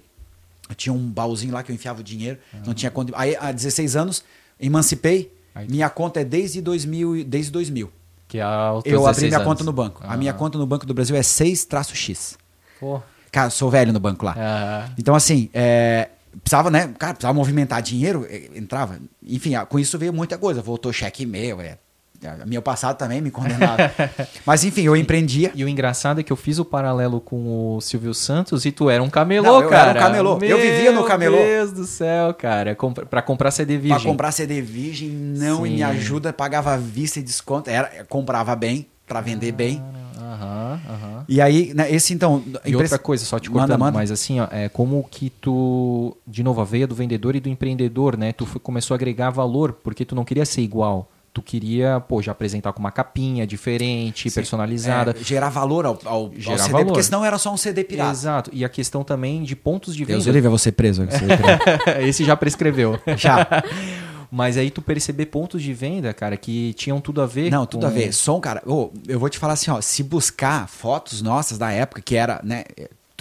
Eu 0.69 0.75
tinha 0.75 0.93
um 0.93 1.11
baúzinho 1.11 1.53
lá 1.53 1.63
que 1.63 1.71
eu 1.71 1.75
enfiava 1.75 2.01
o 2.01 2.05
dinheiro, 2.05 2.39
não 2.67 2.73
tinha 2.75 2.91
conta. 2.91 3.13
Aí, 3.17 3.37
há 3.39 3.53
16 3.53 3.97
anos, 3.97 4.25
emancipei. 4.61 5.33
Aí- 5.55 5.69
Minha 5.69 5.91
conta 5.91 6.21
é 6.21 6.25
desde 6.25 6.61
2000, 6.63 7.17
e- 7.17 7.25
desde 7.25 7.51
2000. 7.51 7.93
Que 8.33 8.39
é 8.39 8.43
Eu 8.87 9.07
abri 9.07 9.21
16 9.21 9.23
minha 9.25 9.37
anos. 9.37 9.47
conta 9.47 9.63
no 9.63 9.73
banco. 9.75 10.01
A 10.03 10.17
minha 10.17 10.33
conta 10.33 10.57
no 10.57 10.67
Banco 10.67 10.87
do 10.87 10.95
Brasil 10.95 11.15
é 11.15 11.21
6-X. 11.21 12.39
Pô. 12.81 12.99
Cara, 13.31 13.51
sou 13.51 13.71
velho 13.71 13.93
no 13.93 14.01
banco 14.01 14.25
lá. 14.25 14.33
Aham. 14.33 14.95
Então, 14.97 15.15
assim, 15.15 15.51
é, 15.53 16.09
precisava, 16.43 16.71
né? 16.71 16.95
Cara, 16.99 17.13
precisava 17.13 17.35
movimentar 17.35 17.83
dinheiro, 17.83 18.27
entrava. 18.55 18.99
Enfim, 19.23 19.55
ah, 19.55 19.67
com 19.67 19.79
isso 19.79 19.99
veio 19.99 20.15
muita 20.15 20.39
coisa. 20.39 20.63
Voltou 20.63 20.91
cheque 20.95 21.27
meu, 21.27 21.61
é. 21.61 21.77
É, 22.23 22.45
Meu 22.47 22.63
passado 22.63 22.97
também 22.97 23.21
me 23.21 23.31
condenava. 23.31 23.91
Mas, 24.47 24.65
enfim, 24.65 24.83
eu 24.83 24.97
empreendia. 24.97 25.51
E 25.55 25.65
o 25.65 25.69
engraçado 25.69 26.21
é 26.21 26.23
que 26.23 26.33
eu 26.33 26.37
fiz 26.37 26.59
o 26.59 26.65
paralelo 26.65 27.21
com 27.21 27.77
o 27.77 27.81
Silvio 27.81 28.15
Santos 28.15 28.65
e 28.65 28.73
tu 28.73 28.89
era 28.91 29.03
um 29.03 29.11
camelô, 29.11 29.45
Não, 29.45 29.63
eu 29.63 29.69
cara. 29.69 29.91
era 29.91 29.99
um 30.01 30.03
camelô. 30.03 30.39
Eu 30.43 30.59
vivia 30.59 30.93
no 30.93 31.05
camelô. 31.05 31.37
Meu 31.37 31.47
Deus 31.47 31.73
do 31.73 31.85
céu, 31.85 32.33
cara. 32.35 32.75
Compra- 32.75 33.07
Pra 33.07 33.21
comprar 33.23 33.51
CD 33.51 33.77
virgem. 33.77 33.99
Pra 33.99 34.11
comprar 34.11 34.33
CD 34.33 34.61
virgem, 34.61 35.09
não, 35.11 35.67
e 35.67 35.71
Sim. 35.71 35.75
me 35.77 35.83
ajuda, 35.83 36.33
pagava 36.33 36.77
vista 36.79 37.19
e 37.19 37.23
desconto. 37.23 37.69
Era, 37.69 38.05
comprava 38.09 38.55
bem, 38.57 38.87
pra 39.07 39.21
vender 39.21 39.53
bem. 39.53 39.83
Aham, 40.19 40.81
aham. 40.89 41.25
E 41.29 41.41
aí, 41.41 41.73
né, 41.75 41.93
esse 41.93 42.15
então. 42.15 42.43
E 42.65 42.75
outra 42.77 42.99
coisa, 42.99 43.25
só 43.25 43.39
te 43.39 43.49
Manda, 43.51 43.61
cortando, 43.61 43.81
manda. 43.81 43.99
mas 43.99 44.11
assim, 44.11 44.41
ó, 44.41 44.47
é 44.51 44.69
como 44.69 45.05
que 45.11 45.29
tu, 45.31 46.17
de 46.27 46.43
novo, 46.43 46.61
a 46.61 46.65
veia 46.65 46.87
do 46.87 46.95
vendedor 46.95 47.37
e 47.37 47.41
do 47.41 47.49
empreendedor, 47.49 48.17
né? 48.17 48.33
Tu 48.33 48.47
foi- 48.47 48.61
começou 48.61 48.95
a 48.95 48.97
agregar 48.97 49.31
valor, 49.31 49.73
porque 49.85 50.05
tu 50.05 50.15
não 50.15 50.25
queria 50.25 50.47
ser 50.47 50.63
igual. 50.63 51.09
Tu 51.33 51.41
queria, 51.41 52.01
pô, 52.01 52.21
já 52.21 52.33
apresentar 52.33 52.73
com 52.73 52.81
uma 52.81 52.93
capinha 52.93 53.47
diferente, 53.47 54.29
Sim. 54.29 54.35
personalizada. 54.35 55.17
É, 55.19 55.25
gerar 55.25 55.49
valor 55.49 55.87
ao, 55.87 55.99
ao, 56.05 56.31
gerar 56.37 56.55
ao 56.55 56.59
CD, 56.59 56.73
valor. 56.73 56.87
porque 56.87 57.03
senão 57.03 57.25
era 57.25 57.39
só 57.39 57.53
um 57.53 57.57
CD 57.57 57.85
pirata. 57.85 58.11
Exato. 58.11 58.51
E 58.53 58.65
a 58.65 58.69
questão 58.69 59.03
também 59.03 59.43
de 59.43 59.57
pontos 59.57 59.97
de 59.97 60.05
venda. 60.05 60.23
Deus 60.23 60.27
livre, 60.27 60.49
você 60.51 60.71
preso. 60.71 61.07
Esse 62.01 62.25
já 62.25 62.37
prescreveu. 62.37 63.01
Já. 63.17 63.47
Mas 64.31 64.57
aí 64.57 64.71
tu 64.71 64.81
perceber 64.81 65.27
pontos 65.27 65.63
de 65.63 65.75
venda, 65.75 66.15
cara, 66.15 66.39
que 66.39 66.73
tinham 66.73 67.03
tudo 67.03 67.21
a 67.21 67.27
ver. 67.27 67.51
Não, 67.51 67.67
tudo 67.67 67.83
com... 67.83 67.87
a 67.87 67.91
ver. 67.91 68.15
Som, 68.15 68.41
cara, 68.41 68.63
oh, 68.65 68.91
eu 69.07 69.21
vou 69.21 69.29
te 69.29 69.39
falar 69.39 69.53
assim, 69.53 69.71
ó, 69.71 69.79
se 69.83 70.03
buscar 70.03 70.67
fotos 70.69 71.21
nossas 71.21 71.59
da 71.59 71.71
época, 71.71 72.01
que 72.01 72.17
era, 72.17 72.41
né, 72.43 72.65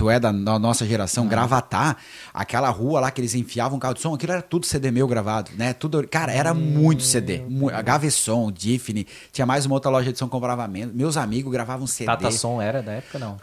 tu 0.02 0.10
é 0.10 0.20
da, 0.20 0.32
da 0.32 0.58
nossa 0.58 0.84
geração, 0.84 1.26
ah. 1.26 1.28
Gravatar, 1.28 1.98
aquela 2.34 2.70
rua 2.70 3.00
lá 3.00 3.12
que 3.12 3.22
eles 3.22 3.36
enfiavam 3.36 3.78
carro 3.78 3.94
de 3.94 4.02
som, 4.02 4.16
aquilo 4.16 4.32
era 4.32 4.42
tudo 4.42 4.66
CD 4.66 4.90
meu 4.90 5.08
gravado, 5.08 5.52
né? 5.56 5.74
Tudo, 5.74 6.08
cara, 6.08 6.34
era 6.34 6.56
muito 6.56 7.04
CD. 7.04 7.44
Gaveson, 7.86 8.52
Diffne, 8.52 9.06
tinha 9.32 9.46
mais 9.46 9.68
uma 9.68 9.76
outra 9.76 9.92
loja 9.92 10.12
de 10.12 10.18
som 10.18 10.26
que 10.26 10.32
comprava 10.32 10.68
menos. 10.68 10.96
Meus 10.96 11.18
amigos 11.18 11.52
gravavam 11.54 11.86
CD. 11.86 12.08
Tata 12.08 12.32
Som 12.32 12.60
era 12.60 12.82
da 12.82 12.94
época, 12.94 13.20
não? 13.20 13.38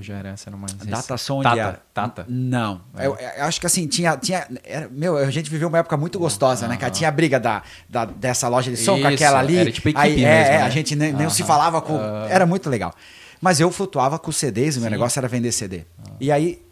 já 0.00 0.16
era, 0.16 0.30
essa 0.30 0.50
era 0.50 0.56
mais... 0.56 0.72
Data 0.74 1.16
Som 1.16 1.42
Tata, 1.42 1.60
era? 1.60 1.82
Tata. 1.94 2.26
Não. 2.28 2.80
É. 2.96 3.06
Eu, 3.06 3.16
eu, 3.16 3.44
acho 3.44 3.60
que 3.60 3.66
assim, 3.66 3.86
tinha... 3.86 4.16
tinha 4.16 4.48
era, 4.64 4.88
meu, 4.88 5.16
a 5.16 5.30
gente 5.30 5.48
viveu 5.48 5.68
uma 5.68 5.78
época 5.78 5.96
muito 5.96 6.18
gostosa, 6.18 6.66
né, 6.66 6.76
cara? 6.76 6.90
Tinha 6.90 7.08
a 7.08 7.12
briga 7.12 7.38
da, 7.38 7.62
da, 7.88 8.04
dessa 8.04 8.48
loja 8.48 8.70
de 8.70 8.76
som 8.76 8.94
Isso, 8.94 9.02
com 9.02 9.08
aquela 9.08 9.38
ali. 9.38 9.58
Era 9.58 9.70
tipo 9.70 9.88
equipe 9.88 10.04
aí, 10.04 10.16
mesmo, 10.16 10.26
é, 10.26 10.58
né? 10.58 10.62
a 10.62 10.70
gente 10.70 10.96
nem, 10.96 11.12
nem 11.12 11.30
se 11.30 11.44
falava 11.44 11.80
com... 11.80 11.96
Era 12.28 12.44
muito 12.46 12.68
legal. 12.68 12.92
Mas 13.40 13.60
eu 13.60 13.70
flutuava 13.70 14.18
com 14.18 14.30
CDs 14.30 14.76
e 14.76 14.80
meu 14.80 14.90
negócio 14.90 15.18
era 15.18 15.26
vender 15.26 15.52
CD. 15.52 15.84
Ah. 15.98 16.10
E 16.20 16.30
aí, 16.30 16.62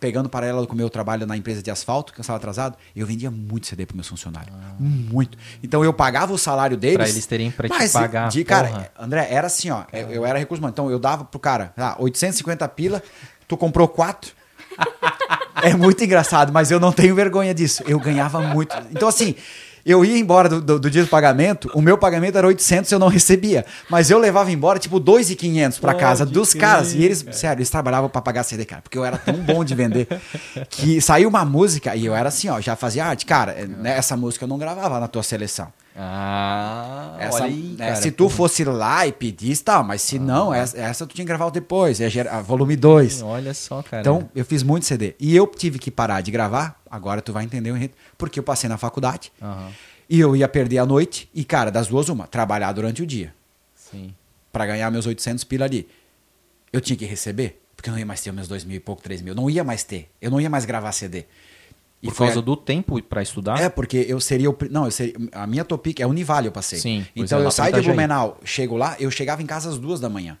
pegando 0.00 0.28
paralelo 0.28 0.66
com 0.66 0.72
o 0.72 0.76
meu 0.76 0.88
trabalho 0.88 1.26
na 1.26 1.36
empresa 1.36 1.62
de 1.62 1.70
asfalto, 1.70 2.12
que 2.12 2.20
eu 2.20 2.22
estava 2.22 2.38
atrasado, 2.38 2.76
eu 2.94 3.06
vendia 3.06 3.30
muito 3.30 3.66
CD 3.66 3.84
para 3.84 3.94
meus 3.94 4.08
funcionários. 4.08 4.54
Ah. 4.54 4.74
Muito. 4.78 5.36
Então 5.62 5.84
eu 5.84 5.92
pagava 5.92 6.32
o 6.32 6.38
salário 6.38 6.76
deles. 6.76 6.96
Para 6.96 7.08
eles 7.08 7.26
terem 7.26 7.50
para 7.50 7.68
te 7.68 7.88
pagar. 7.90 8.28
De, 8.30 8.44
cara, 8.44 8.90
André, 8.98 9.26
era 9.30 9.46
assim, 9.46 9.70
ó. 9.70 9.84
Eu, 9.92 10.10
eu 10.10 10.26
era 10.26 10.38
recurso 10.38 10.60
humano. 10.60 10.72
Então 10.72 10.90
eu 10.90 10.98
dava 10.98 11.24
pro 11.24 11.38
cara, 11.38 11.72
ah, 11.76 11.96
850 11.98 12.66
pila, 12.68 13.02
tu 13.46 13.56
comprou 13.56 13.86
quatro. 13.86 14.32
é 15.62 15.74
muito 15.74 16.02
engraçado, 16.02 16.52
mas 16.52 16.70
eu 16.70 16.80
não 16.80 16.92
tenho 16.92 17.14
vergonha 17.14 17.54
disso. 17.54 17.82
Eu 17.86 17.98
ganhava 17.98 18.40
muito. 18.40 18.76
Então, 18.90 19.08
assim, 19.08 19.34
eu 19.86 20.04
ia 20.04 20.18
embora 20.18 20.48
do, 20.48 20.60
do, 20.60 20.80
do, 20.80 20.90
dia 20.90 21.04
do 21.04 21.08
pagamento, 21.08 21.70
o 21.72 21.80
meu 21.80 21.96
pagamento 21.96 22.36
era 22.36 22.46
800 22.46 22.90
eu 22.90 22.98
não 22.98 23.06
recebia. 23.06 23.64
Mas 23.88 24.10
eu 24.10 24.18
levava 24.18 24.50
embora, 24.50 24.80
tipo, 24.80 24.98
2,500 24.98 25.78
para 25.78 25.94
casa 25.94 26.26
dos 26.26 26.52
caras. 26.52 26.92
E 26.92 27.04
eles, 27.04 27.24
sério, 27.30 27.60
eles 27.60 27.70
trabalhavam 27.70 28.10
para 28.10 28.20
pagar 28.20 28.42
CD, 28.42 28.64
cara. 28.64 28.82
Porque 28.82 28.98
eu 28.98 29.04
era 29.04 29.16
tão 29.16 29.34
bom 29.34 29.64
de 29.64 29.76
vender 29.76 30.08
que 30.68 31.00
saiu 31.00 31.28
uma 31.28 31.44
música 31.44 31.94
e 31.94 32.04
eu 32.04 32.16
era 32.16 32.28
assim, 32.28 32.48
ó, 32.48 32.60
já 32.60 32.74
fazia 32.74 33.06
arte. 33.06 33.24
Cara, 33.24 33.54
né, 33.64 33.96
essa 33.96 34.16
música 34.16 34.44
eu 34.44 34.48
não 34.48 34.58
gravava 34.58 34.98
na 34.98 35.06
tua 35.06 35.22
seleção. 35.22 35.72
Ah, 35.98 37.16
essa, 37.18 37.44
aí, 37.44 37.74
né, 37.78 37.86
cara, 37.86 37.96
se 37.96 38.10
tu 38.10 38.28
fosse 38.28 38.62
lá 38.64 39.06
e 39.06 39.12
pedisse, 39.12 39.64
tal, 39.64 39.82
mas 39.82 40.02
se 40.02 40.16
ah, 40.16 40.20
não, 40.20 40.52
essa, 40.52 40.78
essa, 40.78 41.06
tu 41.06 41.14
tinha 41.14 41.24
que 41.24 41.28
gravar 41.28 41.48
depois, 41.48 42.00
é 42.00 42.42
volume 42.42 42.76
2. 42.76 43.22
Olha 43.22 43.54
só, 43.54 43.82
cara. 43.82 44.02
Então, 44.02 44.28
eu 44.34 44.44
fiz 44.44 44.62
muito 44.62 44.84
CD. 44.84 45.14
E 45.18 45.34
eu 45.34 45.46
tive 45.46 45.78
que 45.78 45.90
parar 45.90 46.20
de 46.20 46.30
gravar, 46.30 46.78
agora 46.90 47.22
tu 47.22 47.32
vai 47.32 47.44
entender 47.44 47.70
o 47.70 47.76
enredo, 47.76 47.94
porque 48.18 48.38
eu 48.38 48.42
passei 48.42 48.68
na 48.68 48.76
faculdade 48.76 49.32
uhum. 49.40 49.70
e 50.10 50.20
eu 50.20 50.36
ia 50.36 50.46
perder 50.46 50.78
a 50.78 50.86
noite, 50.86 51.30
e 51.34 51.44
cara, 51.44 51.70
das 51.70 51.88
duas 51.88 52.10
uma, 52.10 52.26
trabalhar 52.26 52.72
durante 52.72 53.02
o 53.02 53.06
dia. 53.06 53.32
Sim. 53.74 54.14
Pra 54.52 54.66
ganhar 54.66 54.90
meus 54.90 55.06
800 55.06 55.44
pila 55.44 55.64
ali. 55.64 55.88
Eu 56.70 56.80
tinha 56.80 56.96
que 56.96 57.06
receber, 57.06 57.62
porque 57.74 57.88
eu 57.88 57.92
não 57.92 57.98
ia 57.98 58.06
mais 58.06 58.20
ter 58.20 58.32
meus 58.32 58.48
2 58.48 58.64
mil 58.64 58.76
e 58.76 58.80
pouco, 58.80 59.02
3 59.02 59.22
mil. 59.22 59.34
Não 59.34 59.48
ia 59.48 59.64
mais 59.64 59.82
ter. 59.82 60.10
Eu 60.20 60.30
não 60.30 60.40
ia 60.40 60.50
mais 60.50 60.66
gravar 60.66 60.92
CD. 60.92 61.24
Por 62.02 62.14
causa 62.14 62.38
a... 62.38 62.42
do 62.42 62.56
tempo 62.56 63.00
para 63.02 63.22
estudar? 63.22 63.60
É, 63.60 63.68
porque 63.68 64.04
eu 64.08 64.20
seria 64.20 64.50
o. 64.50 64.56
Não, 64.70 64.84
eu 64.84 64.90
seria... 64.90 65.14
a 65.32 65.46
minha 65.46 65.64
Topic 65.64 66.00
é 66.00 66.06
Univale, 66.06 66.46
eu 66.46 66.52
passei. 66.52 66.78
Sim. 66.78 67.06
Então 67.16 67.40
é, 67.40 67.44
eu 67.44 67.50
saio 67.50 67.74
de 67.74 67.82
Blumenau, 67.82 68.38
chego 68.44 68.76
lá, 68.76 68.96
eu 69.00 69.10
chegava 69.10 69.42
em 69.42 69.46
casa 69.46 69.68
às 69.68 69.78
duas 69.78 69.98
da 69.98 70.08
manhã. 70.08 70.38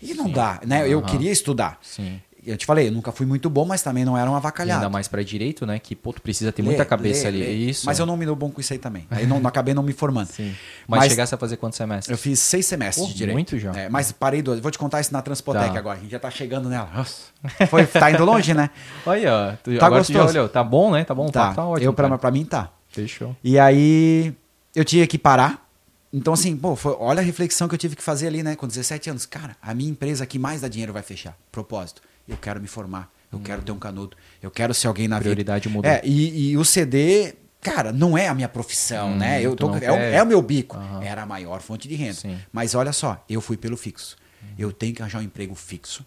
E 0.00 0.14
não 0.14 0.26
Sim. 0.26 0.32
dá, 0.32 0.60
né? 0.64 0.82
Uhum. 0.82 0.86
Eu 0.86 1.02
queria 1.02 1.32
estudar. 1.32 1.78
Sim 1.82 2.20
eu 2.50 2.56
te 2.56 2.66
falei, 2.66 2.88
eu 2.88 2.92
nunca 2.92 3.12
fui 3.12 3.26
muito 3.26 3.50
bom, 3.50 3.64
mas 3.64 3.82
também 3.82 4.04
não 4.04 4.16
era 4.16 4.30
um 4.30 4.34
avacalhado. 4.34 4.80
E 4.80 4.84
ainda 4.84 4.90
mais 4.90 5.08
para 5.08 5.22
direito, 5.22 5.66
né? 5.66 5.78
Que, 5.78 5.94
pô, 5.94 6.12
tu 6.12 6.22
precisa 6.22 6.50
ter 6.50 6.62
lê, 6.62 6.68
muita 6.68 6.84
cabeça 6.84 7.24
lê, 7.24 7.28
ali. 7.28 7.38
Lê. 7.40 7.52
Isso. 7.52 7.86
Mas 7.86 7.98
eu 7.98 8.06
não 8.06 8.16
me 8.16 8.24
dou 8.24 8.34
bom 8.34 8.50
com 8.50 8.60
isso 8.60 8.72
aí 8.72 8.78
também. 8.78 9.06
Aí 9.10 9.26
não, 9.26 9.36
acabei 9.46 9.74
não 9.74 9.82
me 9.82 9.92
formando. 9.92 10.28
Sim. 10.28 10.54
Mas, 10.86 11.00
mas 11.00 11.10
chegasse 11.10 11.34
a 11.34 11.38
fazer 11.38 11.56
quantos 11.56 11.76
semestres? 11.76 12.10
Eu 12.10 12.18
fiz 12.18 12.38
seis 12.38 12.66
semestres 12.66 13.06
pô, 13.06 13.12
de 13.12 13.18
direito. 13.18 13.34
Muito 13.34 13.58
já. 13.58 13.72
É, 13.72 13.88
mas 13.88 14.12
parei 14.12 14.42
do. 14.42 14.60
Vou 14.60 14.70
te 14.70 14.78
contar 14.78 15.00
isso 15.00 15.12
na 15.12 15.20
Transpotec 15.22 15.72
tá. 15.72 15.78
agora. 15.78 15.98
A 15.98 16.00
gente 16.00 16.10
já 16.10 16.18
tá 16.18 16.30
chegando 16.30 16.68
nela. 16.68 16.88
Nossa. 16.94 17.22
Foi, 17.68 17.86
tá 17.86 18.10
indo 18.10 18.24
longe, 18.24 18.54
né? 18.54 18.70
Olha, 19.04 19.58
tu, 19.62 19.76
tá 19.78 19.88
gostoso. 19.88 20.28
olhou, 20.28 20.48
tá 20.48 20.64
bom, 20.64 20.90
né? 20.90 21.04
Tá 21.04 21.14
bom, 21.14 21.28
tá, 21.28 21.54
tá 21.54 21.66
ótimo. 21.66 21.88
Eu, 21.88 21.92
pra, 21.92 22.18
pra 22.18 22.30
mim, 22.30 22.44
tá. 22.44 22.70
Fechou. 22.88 23.36
E 23.44 23.58
aí, 23.58 24.34
eu 24.74 24.84
tinha 24.84 25.06
que 25.06 25.18
parar. 25.18 25.68
Então, 26.12 26.32
assim, 26.32 26.56
pô, 26.56 26.74
foi, 26.74 26.96
olha 26.98 27.20
a 27.20 27.22
reflexão 27.22 27.68
que 27.68 27.74
eu 27.74 27.78
tive 27.78 27.94
que 27.94 28.02
fazer 28.02 28.28
ali, 28.28 28.42
né? 28.42 28.56
Com 28.56 28.66
17 28.66 29.10
anos. 29.10 29.26
Cara, 29.26 29.56
a 29.60 29.74
minha 29.74 29.90
empresa 29.90 30.24
que 30.24 30.38
mais 30.38 30.62
dá 30.62 30.68
dinheiro 30.68 30.92
vai 30.92 31.02
fechar. 31.02 31.36
Propósito. 31.52 32.00
Eu 32.28 32.36
quero 32.36 32.60
me 32.60 32.68
formar 32.68 33.10
eu 33.30 33.38
hum. 33.38 33.42
quero 33.42 33.62
ter 33.62 33.72
um 33.72 33.78
canudo. 33.78 34.16
Eu 34.42 34.50
quero 34.50 34.72
ser 34.72 34.88
alguém 34.88 35.06
na 35.06 35.18
Prioridade 35.18 35.68
vida. 35.68 35.76
mudou. 35.76 35.90
É, 35.90 36.00
e, 36.04 36.50
e, 36.50 36.56
o 36.56 36.64
CD, 36.64 37.34
cara, 37.60 37.92
não 37.92 38.16
é 38.16 38.28
a 38.28 38.34
minha 38.34 38.48
profissão, 38.48 39.10
hum, 39.10 39.16
né? 39.16 39.42
Eu 39.42 39.54
tô, 39.54 39.74
é, 39.76 39.90
o, 39.90 39.94
é, 39.96 40.22
o, 40.22 40.26
meu 40.26 40.40
bico. 40.40 40.76
Uhum. 40.76 41.02
Era 41.02 41.22
a 41.22 41.26
maior 41.26 41.60
fonte 41.60 41.86
de 41.86 41.94
renda. 41.94 42.14
Sim. 42.14 42.38
Mas 42.52 42.74
olha 42.74 42.92
só, 42.92 43.22
eu 43.28 43.40
fui 43.40 43.56
pelo 43.56 43.76
fixo. 43.76 44.16
Uhum. 44.42 44.48
Eu 44.58 44.72
tenho 44.72 44.94
que 44.94 45.02
arranjar 45.02 45.18
um 45.18 45.22
emprego 45.22 45.54
fixo 45.54 46.04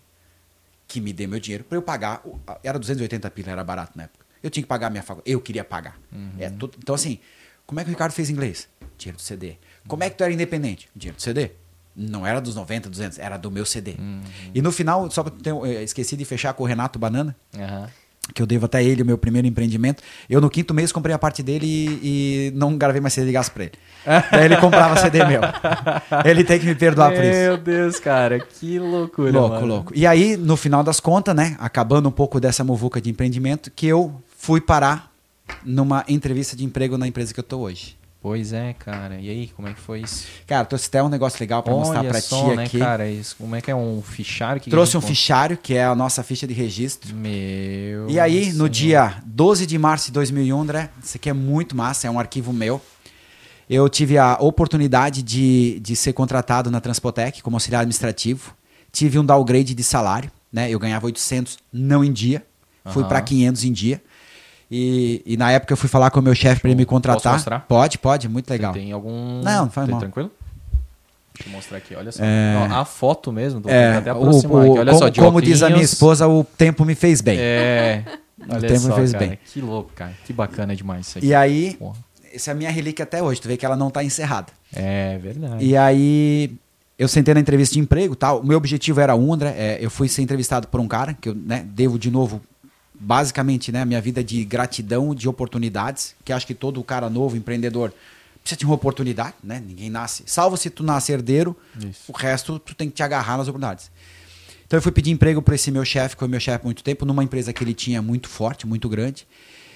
que 0.87 0.99
me 0.99 1.13
dê 1.13 1.27
meu 1.27 1.39
dinheiro 1.39 1.63
para 1.63 1.77
eu 1.77 1.81
pagar. 1.81 2.23
Era 2.63 2.77
280 2.77 3.29
pila, 3.31 3.51
era 3.51 3.63
barato 3.63 3.93
na 3.95 4.03
época. 4.03 4.25
Eu 4.43 4.49
tinha 4.49 4.63
que 4.63 4.67
pagar 4.67 4.87
a 4.87 4.89
minha 4.89 5.03
faculdade. 5.03 5.31
Eu 5.31 5.39
queria 5.39 5.63
pagar. 5.63 5.99
Uhum. 6.11 6.31
É, 6.39 6.49
tudo, 6.49 6.75
então, 6.79 6.95
assim, 6.95 7.19
como 7.67 7.79
é 7.79 7.83
que 7.83 7.89
o 7.89 7.93
Ricardo 7.93 8.11
fez 8.11 8.29
inglês? 8.29 8.67
Dinheiro 8.97 9.17
do 9.17 9.21
CD. 9.21 9.57
Como 9.87 10.03
é 10.03 10.09
que 10.09 10.17
tu 10.17 10.23
era 10.23 10.33
independente? 10.33 10.89
Dinheiro 10.95 11.15
do 11.15 11.21
CD. 11.21 11.51
Não 11.95 12.25
era 12.25 12.39
dos 12.39 12.55
90, 12.55 12.89
200, 12.89 13.19
era 13.19 13.37
do 13.37 13.51
meu 13.51 13.65
CD. 13.65 13.95
Uhum. 13.99 14.21
E 14.53 14.61
no 14.61 14.71
final, 14.71 15.09
só 15.11 15.23
pra 15.23 15.31
ter, 15.31 15.53
esqueci 15.83 16.15
de 16.15 16.23
fechar 16.23 16.53
com 16.53 16.63
o 16.63 16.65
Renato 16.65 16.97
Banana. 16.97 17.35
Uhum. 17.55 17.85
Que 18.33 18.41
eu 18.41 18.45
devo 18.45 18.65
até 18.65 18.81
ele 18.83 19.01
o 19.01 19.05
meu 19.05 19.17
primeiro 19.17 19.47
empreendimento. 19.47 20.01
Eu, 20.29 20.39
no 20.39 20.49
quinto 20.49 20.73
mês, 20.73 20.91
comprei 20.91 21.13
a 21.13 21.19
parte 21.19 21.43
dele 21.43 21.65
e, 21.65 21.99
e 22.03 22.51
não 22.55 22.77
gravei 22.77 23.01
mais 23.01 23.13
CD 23.13 23.27
de 23.27 23.33
gás 23.33 23.49
pra 23.49 23.63
ele. 23.63 23.73
Daí 24.31 24.45
ele 24.45 24.57
comprava 24.57 24.95
CD 24.95 25.25
meu. 25.25 25.41
Ele 26.23 26.43
tem 26.43 26.59
que 26.59 26.65
me 26.65 26.75
perdoar 26.75 27.09
meu 27.09 27.17
por 27.17 27.25
isso. 27.25 27.39
Meu 27.39 27.57
Deus, 27.57 27.99
cara, 27.99 28.39
que 28.39 28.79
loucura. 28.79 29.31
Louco, 29.31 29.55
mano. 29.55 29.67
louco. 29.67 29.93
E 29.95 30.07
aí, 30.07 30.37
no 30.37 30.55
final 30.55 30.83
das 30.83 30.99
contas, 30.99 31.35
né, 31.35 31.57
acabando 31.59 32.07
um 32.07 32.11
pouco 32.11 32.39
dessa 32.39 32.63
muvuca 32.63 33.01
de 33.01 33.09
empreendimento, 33.09 33.69
que 33.71 33.87
eu 33.87 34.21
fui 34.37 34.61
parar 34.61 35.11
numa 35.65 36.05
entrevista 36.07 36.55
de 36.55 36.63
emprego 36.63 36.97
na 36.97 37.07
empresa 37.07 37.33
que 37.33 37.39
eu 37.39 37.43
tô 37.43 37.59
hoje. 37.59 37.97
Pois 38.21 38.53
é, 38.53 38.73
cara. 38.73 39.15
E 39.19 39.29
aí, 39.31 39.47
como 39.55 39.67
é 39.67 39.73
que 39.73 39.79
foi 39.79 40.01
isso? 40.01 40.27
Cara, 40.45 40.63
trouxe 40.63 40.87
até 40.87 41.01
um 41.01 41.09
negócio 41.09 41.39
legal 41.39 41.63
para 41.63 41.73
mostrar 41.73 42.03
para 42.03 42.21
ti 42.21 42.55
né, 42.55 42.65
aqui. 42.65 42.77
cara, 42.77 43.09
isso. 43.09 43.35
Como 43.35 43.55
é 43.55 43.61
que 43.61 43.71
é 43.71 43.75
um 43.75 43.99
fichário? 44.03 44.61
Que 44.61 44.69
trouxe 44.69 44.95
um 44.95 45.01
fichário, 45.01 45.57
que 45.57 45.73
é 45.73 45.83
a 45.83 45.95
nossa 45.95 46.21
ficha 46.21 46.45
de 46.45 46.53
registro. 46.53 47.15
Meu. 47.15 48.07
E 48.07 48.19
aí, 48.19 48.53
no 48.53 48.69
dia 48.69 49.15
12 49.25 49.65
de 49.65 49.75
março 49.79 50.05
de 50.07 50.11
2001, 50.11 50.61
André, 50.61 50.91
isso 51.03 51.17
aqui 51.17 51.31
é 51.31 51.33
muito 51.33 51.75
massa, 51.75 52.05
é 52.05 52.11
um 52.11 52.19
arquivo 52.19 52.53
meu. 52.53 52.79
Eu 53.67 53.89
tive 53.89 54.19
a 54.19 54.37
oportunidade 54.39 55.23
de, 55.23 55.79
de 55.79 55.95
ser 55.95 56.13
contratado 56.13 56.69
na 56.69 56.79
Transpotec 56.79 57.41
como 57.41 57.55
auxiliar 57.55 57.81
administrativo. 57.81 58.53
Tive 58.91 59.17
um 59.17 59.25
downgrade 59.25 59.73
de 59.73 59.83
salário, 59.83 60.29
né? 60.53 60.69
Eu 60.69 60.77
ganhava 60.77 61.07
800 61.07 61.57
não 61.73 62.03
em 62.03 62.11
dia, 62.11 62.45
fui 62.85 63.03
para 63.03 63.19
500 63.19 63.63
em 63.63 63.71
dia. 63.71 64.01
E, 64.71 65.21
e, 65.25 65.35
na 65.35 65.51
época 65.51 65.73
eu 65.73 65.77
fui 65.77 65.89
falar 65.89 66.09
com 66.11 66.21
o 66.21 66.23
meu 66.23 66.33
chefe 66.33 66.61
para 66.61 66.69
ele 66.69 66.77
me 66.77 66.85
contratar. 66.85 67.21
Posso 67.21 67.35
mostrar? 67.35 67.59
Pode, 67.67 67.97
pode, 67.97 68.29
muito 68.29 68.49
legal. 68.49 68.71
Tem, 68.71 68.83
tem 68.83 68.91
algum. 68.93 69.41
Não, 69.41 69.65
não 69.65 69.69
faz 69.69 69.89
mal. 69.89 69.99
Tranquilo? 69.99 70.31
Deixa 71.33 71.49
eu 71.49 71.53
mostrar 71.53 71.77
aqui, 71.77 71.93
olha 71.93 72.09
só. 72.09 72.23
É... 72.23 72.53
Não, 72.69 72.77
a 72.77 72.85
foto 72.85 73.33
mesmo, 73.33 73.61
é, 73.67 73.97
até 73.97 74.11
aproximar 74.11 74.55
o, 74.55 74.57
o, 74.59 74.61
aqui. 74.61 74.79
Olha 74.79 74.91
como, 74.91 74.99
só, 74.99 75.09
de 75.09 75.19
Como 75.19 75.41
diz 75.41 75.61
a 75.61 75.69
minha 75.69 75.83
esposa, 75.83 76.25
o 76.25 76.45
tempo 76.45 76.85
me 76.85 76.95
fez 76.95 77.19
bem. 77.19 77.37
É. 77.37 78.05
o 78.39 78.59
tempo 78.61 78.79
só, 78.79 78.87
me 78.89 78.95
fez 78.95 79.11
cara, 79.11 79.25
bem. 79.25 79.39
Que 79.45 79.59
louco, 79.59 79.91
cara. 79.93 80.13
Que 80.25 80.31
bacana 80.31 80.73
demais 80.73 81.07
isso 81.07 81.17
aqui. 81.17 81.27
E 81.27 81.35
aí, 81.35 81.75
Porra. 81.77 81.97
essa 82.33 82.51
é 82.51 82.53
a 82.53 82.55
minha 82.55 82.71
relíquia 82.71 83.03
até 83.03 83.21
hoje. 83.21 83.41
Tu 83.41 83.49
vê 83.49 83.57
que 83.57 83.65
ela 83.65 83.75
não 83.75 83.89
está 83.89 84.01
encerrada. 84.01 84.53
É 84.73 85.17
verdade. 85.17 85.65
E 85.65 85.75
aí, 85.75 86.53
eu 86.97 87.09
sentei 87.09 87.33
na 87.33 87.41
entrevista 87.41 87.73
de 87.73 87.81
emprego 87.81 88.15
tal. 88.15 88.39
O 88.39 88.45
meu 88.45 88.57
objetivo 88.57 89.01
era 89.01 89.15
um, 89.17 89.33
André. 89.33 89.53
É, 89.57 89.77
eu 89.81 89.89
fui 89.89 90.07
ser 90.07 90.21
entrevistado 90.21 90.67
por 90.69 90.79
um 90.79 90.87
cara, 90.87 91.13
que 91.13 91.27
eu 91.27 91.35
né, 91.35 91.65
devo 91.67 91.99
de 91.99 92.09
novo 92.09 92.41
basicamente, 93.01 93.71
né, 93.71 93.83
minha 93.83 93.99
vida 93.99 94.23
de 94.23 94.45
gratidão, 94.45 95.15
de 95.15 95.27
oportunidades, 95.27 96.15
que 96.23 96.31
acho 96.31 96.45
que 96.45 96.53
todo 96.53 96.83
cara 96.83 97.09
novo, 97.09 97.35
empreendedor, 97.35 97.91
precisa 98.41 98.59
de 98.59 98.65
uma 98.65 98.75
oportunidade, 98.75 99.33
né? 99.43 99.61
Ninguém 99.65 99.89
nasce. 99.89 100.23
Salvo 100.25 100.55
se 100.55 100.69
tu 100.69 100.83
nasce 100.83 101.11
herdeiro, 101.11 101.55
Isso. 101.77 102.03
o 102.07 102.11
resto 102.11 102.59
tu 102.59 102.75
tem 102.75 102.89
que 102.89 102.95
te 102.95 103.03
agarrar 103.03 103.37
nas 103.37 103.47
oportunidades. 103.47 103.91
Então 104.65 104.77
eu 104.77 104.81
fui 104.81 104.91
pedir 104.91 105.11
emprego 105.11 105.41
para 105.41 105.55
esse 105.55 105.71
meu 105.71 105.83
chefe, 105.83 106.15
que 106.15 106.19
foi 106.19 106.27
meu 106.27 106.39
chefe 106.39 106.61
há 106.61 106.65
muito 106.65 106.83
tempo, 106.83 107.05
numa 107.05 107.23
empresa 107.23 107.51
que 107.51 107.63
ele 107.63 107.73
tinha 107.73 108.01
muito 108.01 108.29
forte, 108.29 108.65
muito 108.65 108.87
grande. 108.87 109.27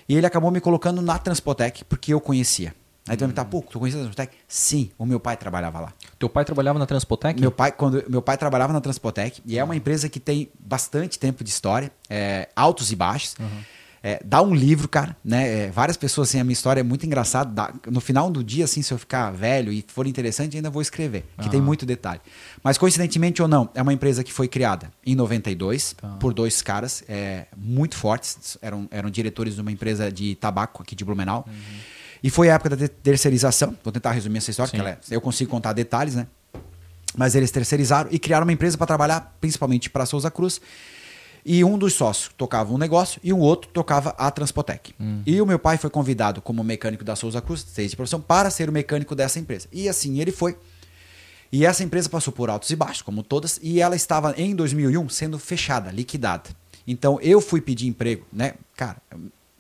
E 0.07 0.15
ele 0.15 0.26
acabou 0.26 0.52
me 0.52 0.61
colocando 0.61 1.02
na 1.02 1.18
Transpotec, 1.18 1.84
porque 1.85 2.14
eu 2.14 2.22
conhecia. 2.22 2.73
Aí 3.07 3.15
tu 3.15 3.19
vai 3.19 3.27
me 3.27 3.34
perguntar, 3.34 3.45
pô, 3.45 3.61
tu 3.61 3.80
conhecia 3.80 3.99
a 4.02 4.03
Transpotec? 4.03 4.36
Sim, 4.48 4.90
o 4.98 5.06
meu 5.06 5.19
pai 5.19 5.38
trabalhava 5.38 5.80
lá. 5.80 5.94
Teu 6.18 6.27
pai 6.27 6.44
trabalhava 6.44 6.80
na 6.80 6.86
Transpotec? 6.88 7.40
Meu 7.40 7.52
pai, 7.52 7.72
quando, 7.72 8.03
meu 8.10 8.22
pai 8.22 8.36
trabalhava 8.38 8.73
na 8.73 8.82
Transpotec, 8.82 9.41
e 9.45 9.60
é 9.60 9.64
uma 9.64 9.76
empresa 9.76 10.10
que 10.10 10.19
tem 10.19 10.49
bastante 10.60 11.19
tempo 11.19 11.44
de 11.44 11.49
história, 11.52 11.91
é, 12.10 12.49
altos 12.56 12.91
e 12.91 12.95
baixos. 12.95 13.36
Uhum. 13.40 13.48
É, 14.07 14.22
dá 14.23 14.40
um 14.40 14.53
livro, 14.53 14.88
cara, 14.88 15.18
né? 15.26 15.65
É, 15.65 15.72
várias 15.72 15.98
pessoas, 15.98 16.30
assim, 16.30 16.40
a 16.40 16.44
minha 16.44 16.53
história 16.53 16.80
é 16.80 16.84
muito 16.84 17.07
engraçada. 17.07 17.49
Dá- 17.52 17.73
no 17.90 17.99
final 17.99 18.30
do 18.30 18.44
dia, 18.44 18.65
assim, 18.65 18.84
se 18.84 18.94
eu 18.94 18.99
ficar 18.99 19.32
velho 19.32 19.72
e 19.72 19.84
for 19.88 20.06
interessante, 20.06 20.56
ainda 20.56 20.69
vou 20.69 20.80
escrever, 20.80 21.26
que 21.41 21.49
tem 21.49 21.60
muito 21.60 21.88
detalhe. 21.88 22.22
Mas, 22.64 22.77
coincidentemente 22.77 23.41
ou 23.41 23.48
não, 23.48 23.68
é 23.73 23.82
uma 23.82 23.91
empresa 23.94 24.23
que 24.23 24.32
foi 24.32 24.48
criada 24.48 24.91
em 25.03 25.15
92 25.15 25.95
por 26.19 26.36
dois 26.36 26.61
caras 26.61 27.03
é, 27.10 27.48
muito 27.57 27.95
fortes. 27.98 28.57
Eram, 28.61 28.88
eram 28.91 29.10
diretores 29.10 29.56
de 29.56 29.61
uma 29.61 29.72
empresa 29.72 30.11
de 30.11 30.36
tabaco 30.36 30.84
aqui 30.84 30.95
de 30.95 31.03
Blumenau. 31.03 31.48
E 32.26 32.30
foi 32.31 32.49
a 32.49 32.56
época 32.56 32.72
da 32.72 32.77
te- 32.77 32.88
terceirização. 32.88 33.77
Vou 33.84 33.93
tentar 33.93 34.11
resumir 34.11 34.39
essa 34.39 34.49
história, 34.49 34.72
Sim. 34.72 34.77
porque 34.77 34.89
é- 35.14 35.15
eu 35.15 35.22
consigo 35.22 35.52
contar 35.52 35.73
detalhes, 35.73 36.15
né? 36.15 36.26
Mas 37.15 37.35
eles 37.35 37.52
terceirizaram 37.52 38.10
e 38.11 38.18
criaram 38.18 38.45
uma 38.47 38.52
empresa 38.52 38.76
para 38.77 38.88
trabalhar 38.88 39.38
principalmente 39.39 39.91
para 39.91 40.07
Souza 40.07 40.31
Cruz. 40.31 40.60
E 41.45 41.64
um 41.64 41.77
dos 41.77 41.93
sócios 41.93 42.31
tocava 42.35 42.73
um 42.73 42.80
negócio 42.80 43.22
e 43.23 43.31
o 43.31 43.38
outro 43.38 43.69
tocava 43.72 44.10
a 44.18 44.31
Transpotec. 44.31 44.95
E 45.23 45.39
o 45.39 45.45
meu 45.45 45.60
pai 45.60 45.77
foi 45.77 45.91
convidado 45.91 46.41
como 46.41 46.64
mecânico 46.64 47.03
da 47.03 47.15
Souza 47.15 47.39
Cruz, 47.41 47.64
seis 47.68 47.91
de 47.91 47.95
profissão, 47.95 48.19
para 48.19 48.49
ser 48.49 48.68
o 48.68 48.72
mecânico 48.72 49.14
dessa 49.15 49.38
empresa. 49.38 49.68
E 49.72 49.88
assim 49.88 50.19
ele 50.19 50.31
foi. 50.31 50.57
E 51.52 51.64
essa 51.64 51.84
empresa 51.84 52.10
passou 52.10 52.34
por 52.34 52.49
altos 52.49 52.72
e 52.72 52.76
baixos, 52.76 53.03
como 53.03 53.22
todas, 53.22 53.60
e 53.61 53.80
ela 53.80 53.95
estava 53.95 54.34
em 54.35 54.56
2001 54.56 55.07
sendo 55.10 55.38
fechada, 55.38 55.91
liquidada. 55.91 56.49
Então 56.88 57.19
eu 57.22 57.39
fui 57.39 57.61
pedir 57.61 57.85
emprego, 57.88 58.26
né? 58.34 58.56
Cara, 58.76 58.97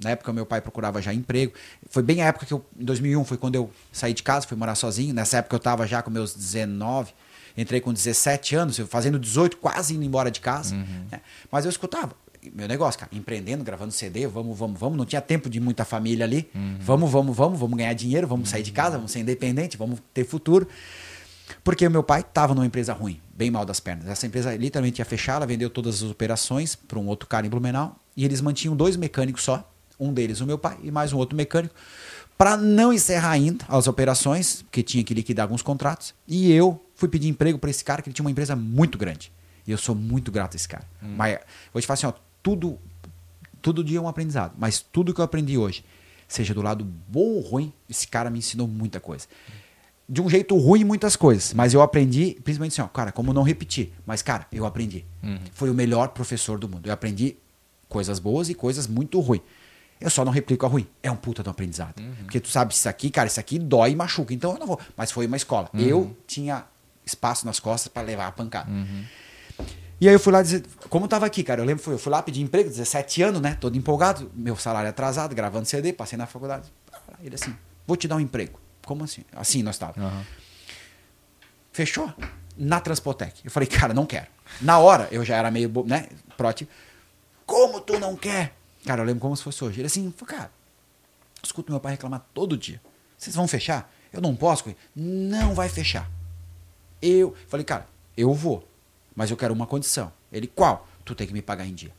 na 0.05 0.11
época 0.11 0.31
meu 0.31 0.45
pai 0.45 0.61
procurava 0.61 1.01
já 1.01 1.13
emprego. 1.13 1.51
Foi 1.89 2.01
bem 2.03 2.21
a 2.21 2.27
época 2.27 2.45
que 2.45 2.53
eu, 2.53 2.63
em 2.79 2.85
2001 2.85 3.25
foi 3.25 3.37
quando 3.37 3.55
eu 3.55 3.69
saí 3.91 4.13
de 4.13 4.23
casa, 4.23 4.47
fui 4.47 4.55
morar 4.55 4.75
sozinho. 4.75 5.13
Nessa 5.13 5.37
época 5.39 5.55
eu 5.55 5.57
estava 5.57 5.85
já 5.85 6.01
com 6.01 6.09
meus 6.11 6.33
19, 6.33 7.11
entrei 7.57 7.81
com 7.81 7.91
17 7.91 8.55
anos, 8.55 8.77
eu 8.77 8.87
fazendo 8.87 9.19
18, 9.19 9.57
quase 9.57 9.95
indo 9.95 10.03
embora 10.05 10.29
de 10.31 10.39
casa. 10.39 10.75
né? 11.11 11.19
Mas 11.51 11.65
eu 11.65 11.69
escutava 11.69 12.15
meu 12.53 12.67
negócio, 12.67 12.99
cara, 12.99 13.09
empreendendo, 13.11 13.63
gravando 13.63 13.91
CD, 13.91 14.27
vamos, 14.27 14.55
vamos, 14.55 14.79
vamos. 14.79 14.95
Não 14.95 15.05
tinha 15.05 15.19
tempo 15.19 15.49
de 15.49 15.59
muita 15.59 15.83
família 15.83 16.25
ali. 16.25 16.47
Vamos, 16.79 17.09
vamos, 17.11 17.35
vamos, 17.35 17.59
vamos 17.59 17.75
ganhar 17.75 17.93
dinheiro, 17.93 18.27
vamos 18.27 18.49
sair 18.49 18.61
de 18.61 18.71
casa, 18.71 18.97
vamos 18.97 19.11
ser 19.11 19.21
independente, 19.21 19.75
vamos 19.77 19.99
ter 20.13 20.23
futuro. 20.25 20.67
Porque 21.63 21.85
o 21.87 21.89
meu 21.91 22.03
pai 22.03 22.21
estava 22.21 22.53
numa 22.53 22.65
empresa 22.65 22.93
ruim, 22.93 23.19
bem 23.35 23.49
mal 23.49 23.65
das 23.65 23.79
pernas. 23.79 24.07
Essa 24.07 24.27
empresa 24.27 24.55
literalmente 24.55 24.99
ia 24.99 25.05
fechar, 25.05 25.37
ela 25.37 25.47
vendeu 25.47 25.69
todas 25.71 26.03
as 26.03 26.09
operações 26.09 26.75
para 26.75 26.99
um 26.99 27.07
outro 27.07 27.27
cara 27.27 27.45
em 27.47 27.49
Blumenau 27.49 27.95
e 28.15 28.23
eles 28.25 28.41
mantinham 28.41 28.75
dois 28.75 28.95
mecânicos 28.95 29.43
só, 29.43 29.67
um 29.99 30.13
deles 30.13 30.41
o 30.41 30.45
meu 30.45 30.57
pai 30.57 30.77
e 30.83 30.91
mais 30.91 31.13
um 31.13 31.17
outro 31.17 31.35
mecânico, 31.35 31.73
para 32.37 32.57
não 32.57 32.91
encerrar 32.91 33.31
ainda 33.31 33.63
as 33.67 33.87
operações, 33.87 34.61
porque 34.63 34.83
tinha 34.83 35.03
que 35.03 35.13
liquidar 35.13 35.43
alguns 35.43 35.61
contratos. 35.61 36.13
E 36.27 36.51
eu 36.51 36.83
fui 36.95 37.07
pedir 37.07 37.29
emprego 37.29 37.57
para 37.57 37.69
esse 37.69 37.83
cara, 37.83 38.01
que 38.01 38.09
ele 38.09 38.13
tinha 38.13 38.25
uma 38.25 38.31
empresa 38.31 38.55
muito 38.55 38.97
grande. 38.97 39.31
E 39.65 39.71
eu 39.71 39.77
sou 39.77 39.95
muito 39.95 40.31
grato 40.31 40.55
a 40.55 40.57
esse 40.57 40.67
cara. 40.67 40.85
Mas 41.01 41.39
vou 41.73 41.81
te 41.81 41.87
falar 41.87 41.95
assim, 41.95 42.07
ó, 42.07 42.13
tudo, 42.43 42.77
todo 43.61 43.83
dia 43.83 43.97
é 43.97 44.01
um 44.01 44.07
aprendizado, 44.07 44.53
mas 44.57 44.81
tudo 44.81 45.13
que 45.13 45.21
eu 45.21 45.25
aprendi 45.25 45.57
hoje, 45.57 45.83
seja 46.27 46.53
do 46.53 46.61
lado 46.61 46.83
bom 46.83 47.35
ou 47.35 47.39
ruim, 47.39 47.73
esse 47.89 48.07
cara 48.07 48.29
me 48.29 48.39
ensinou 48.39 48.67
muita 48.67 48.99
coisa 48.99 49.27
de 50.07 50.21
um 50.21 50.29
jeito 50.29 50.55
ruim 50.55 50.83
muitas 50.83 51.15
coisas, 51.15 51.53
mas 51.53 51.73
eu 51.73 51.81
aprendi, 51.81 52.37
principalmente 52.43 52.73
assim, 52.73 52.81
ó, 52.81 52.87
cara, 52.87 53.11
como 53.11 53.33
não 53.33 53.41
repetir. 53.41 53.91
Mas, 54.05 54.21
cara, 54.21 54.45
eu 54.51 54.65
aprendi. 54.65 55.03
Foi 55.53 55.69
o 55.69 55.73
melhor 55.73 56.09
professor 56.09 56.59
do 56.59 56.69
mundo. 56.69 56.85
Eu 56.87 56.93
aprendi 56.93 57.35
coisas 57.89 58.19
boas 58.19 58.49
e 58.49 58.53
coisas 58.53 58.87
muito 58.87 59.19
ruins. 59.19 59.41
Eu 60.05 60.11
só 60.11 60.23
não 60.23 60.31
replico 60.31 60.65
a 60.65 60.69
ruim. 60.69 60.87
É 61.01 61.09
um 61.09 61.15
puta 61.15 61.43
um 61.45 61.49
aprendizado. 61.49 61.95
Porque 62.19 62.39
tu 62.39 62.47
sabe, 62.47 62.73
isso 62.73 62.87
aqui, 62.87 63.09
cara, 63.09 63.27
isso 63.27 63.39
aqui 63.39 63.57
dói 63.57 63.91
e 63.91 63.95
machuca. 63.95 64.33
Então 64.33 64.53
eu 64.53 64.59
não 64.59 64.67
vou. 64.67 64.79
Mas 64.95 65.11
foi 65.11 65.25
uma 65.25 65.35
escola. 65.35 65.69
Eu 65.73 66.15
tinha 66.27 66.63
espaço 67.05 67.45
nas 67.45 67.59
costas 67.59 67.91
para 67.91 68.03
levar 68.03 68.27
a 68.27 68.31
pancada. 68.31 68.69
E 69.99 70.07
aí 70.07 70.13
eu 70.13 70.19
fui 70.19 70.31
lá 70.31 70.41
dizer, 70.41 70.63
como 70.89 71.05
eu 71.05 71.09
tava 71.09 71.25
aqui, 71.25 71.41
cara, 71.41 71.61
eu 71.61 71.65
lembro, 71.65 71.91
eu 71.91 71.97
fui 71.97 72.11
lá 72.11 72.21
pedir 72.21 72.41
emprego, 72.41 72.69
17 72.69 73.23
anos, 73.23 73.41
né, 73.41 73.57
todo 73.59 73.77
empolgado, 73.77 74.29
meu 74.35 74.57
salário 74.57 74.89
atrasado, 74.89 75.33
gravando 75.33 75.65
CD, 75.65 75.93
passei 75.93 76.17
na 76.17 76.25
faculdade. 76.25 76.71
Ele 77.23 77.33
assim, 77.35 77.55
vou 77.87 77.95
te 77.95 78.05
dar 78.07 78.17
um 78.17 78.19
emprego. 78.19 78.59
Como 78.85 79.05
assim? 79.05 79.23
Assim 79.33 79.63
nós 79.63 79.75
estávamos. 79.75 80.05
Aham. 80.05 80.25
Fechou? 81.71 82.13
Na 82.57 82.79
Transpotec. 82.79 83.41
Eu 83.43 83.51
falei, 83.51 83.67
cara, 83.67 83.93
não 83.93 84.05
quero. 84.05 84.27
Na 84.61 84.79
hora, 84.79 85.07
eu 85.11 85.23
já 85.23 85.37
era 85.37 85.49
meio, 85.49 85.71
né, 85.85 86.07
proativo. 86.37 86.69
Como 87.45 87.79
tu 87.79 87.97
não 87.97 88.15
quer? 88.15 88.53
Cara, 88.85 89.01
eu 89.01 89.05
lembro 89.05 89.21
como 89.21 89.35
se 89.35 89.43
fosse 89.43 89.63
hoje. 89.63 89.79
Ele 89.79 89.87
assim, 89.87 90.11
cara, 90.25 90.51
escuto 91.43 91.71
meu 91.71 91.79
pai 91.79 91.93
reclamar 91.93 92.25
todo 92.33 92.57
dia. 92.57 92.81
Vocês 93.17 93.35
vão 93.35 93.47
fechar? 93.47 93.91
Eu 94.11 94.21
não 94.21 94.35
posso? 94.35 94.63
com 94.63 94.69
ele." 94.69 94.79
Não 94.95 95.53
vai 95.53 95.69
fechar. 95.69 96.09
Eu 97.01 97.35
falei, 97.47 97.63
cara, 97.65 97.87
eu 98.15 98.33
vou, 98.33 98.67
mas 99.15 99.29
eu 99.31 99.37
quero 99.37 99.53
uma 99.53 99.67
condição. 99.67 100.11
Ele, 100.31 100.47
qual? 100.47 100.87
Tu 101.03 101.13
tem 101.15 101.27
que 101.27 101.33
me 101.33 101.41
pagar 101.41 101.65
em 101.65 101.73
dia. 101.73 101.91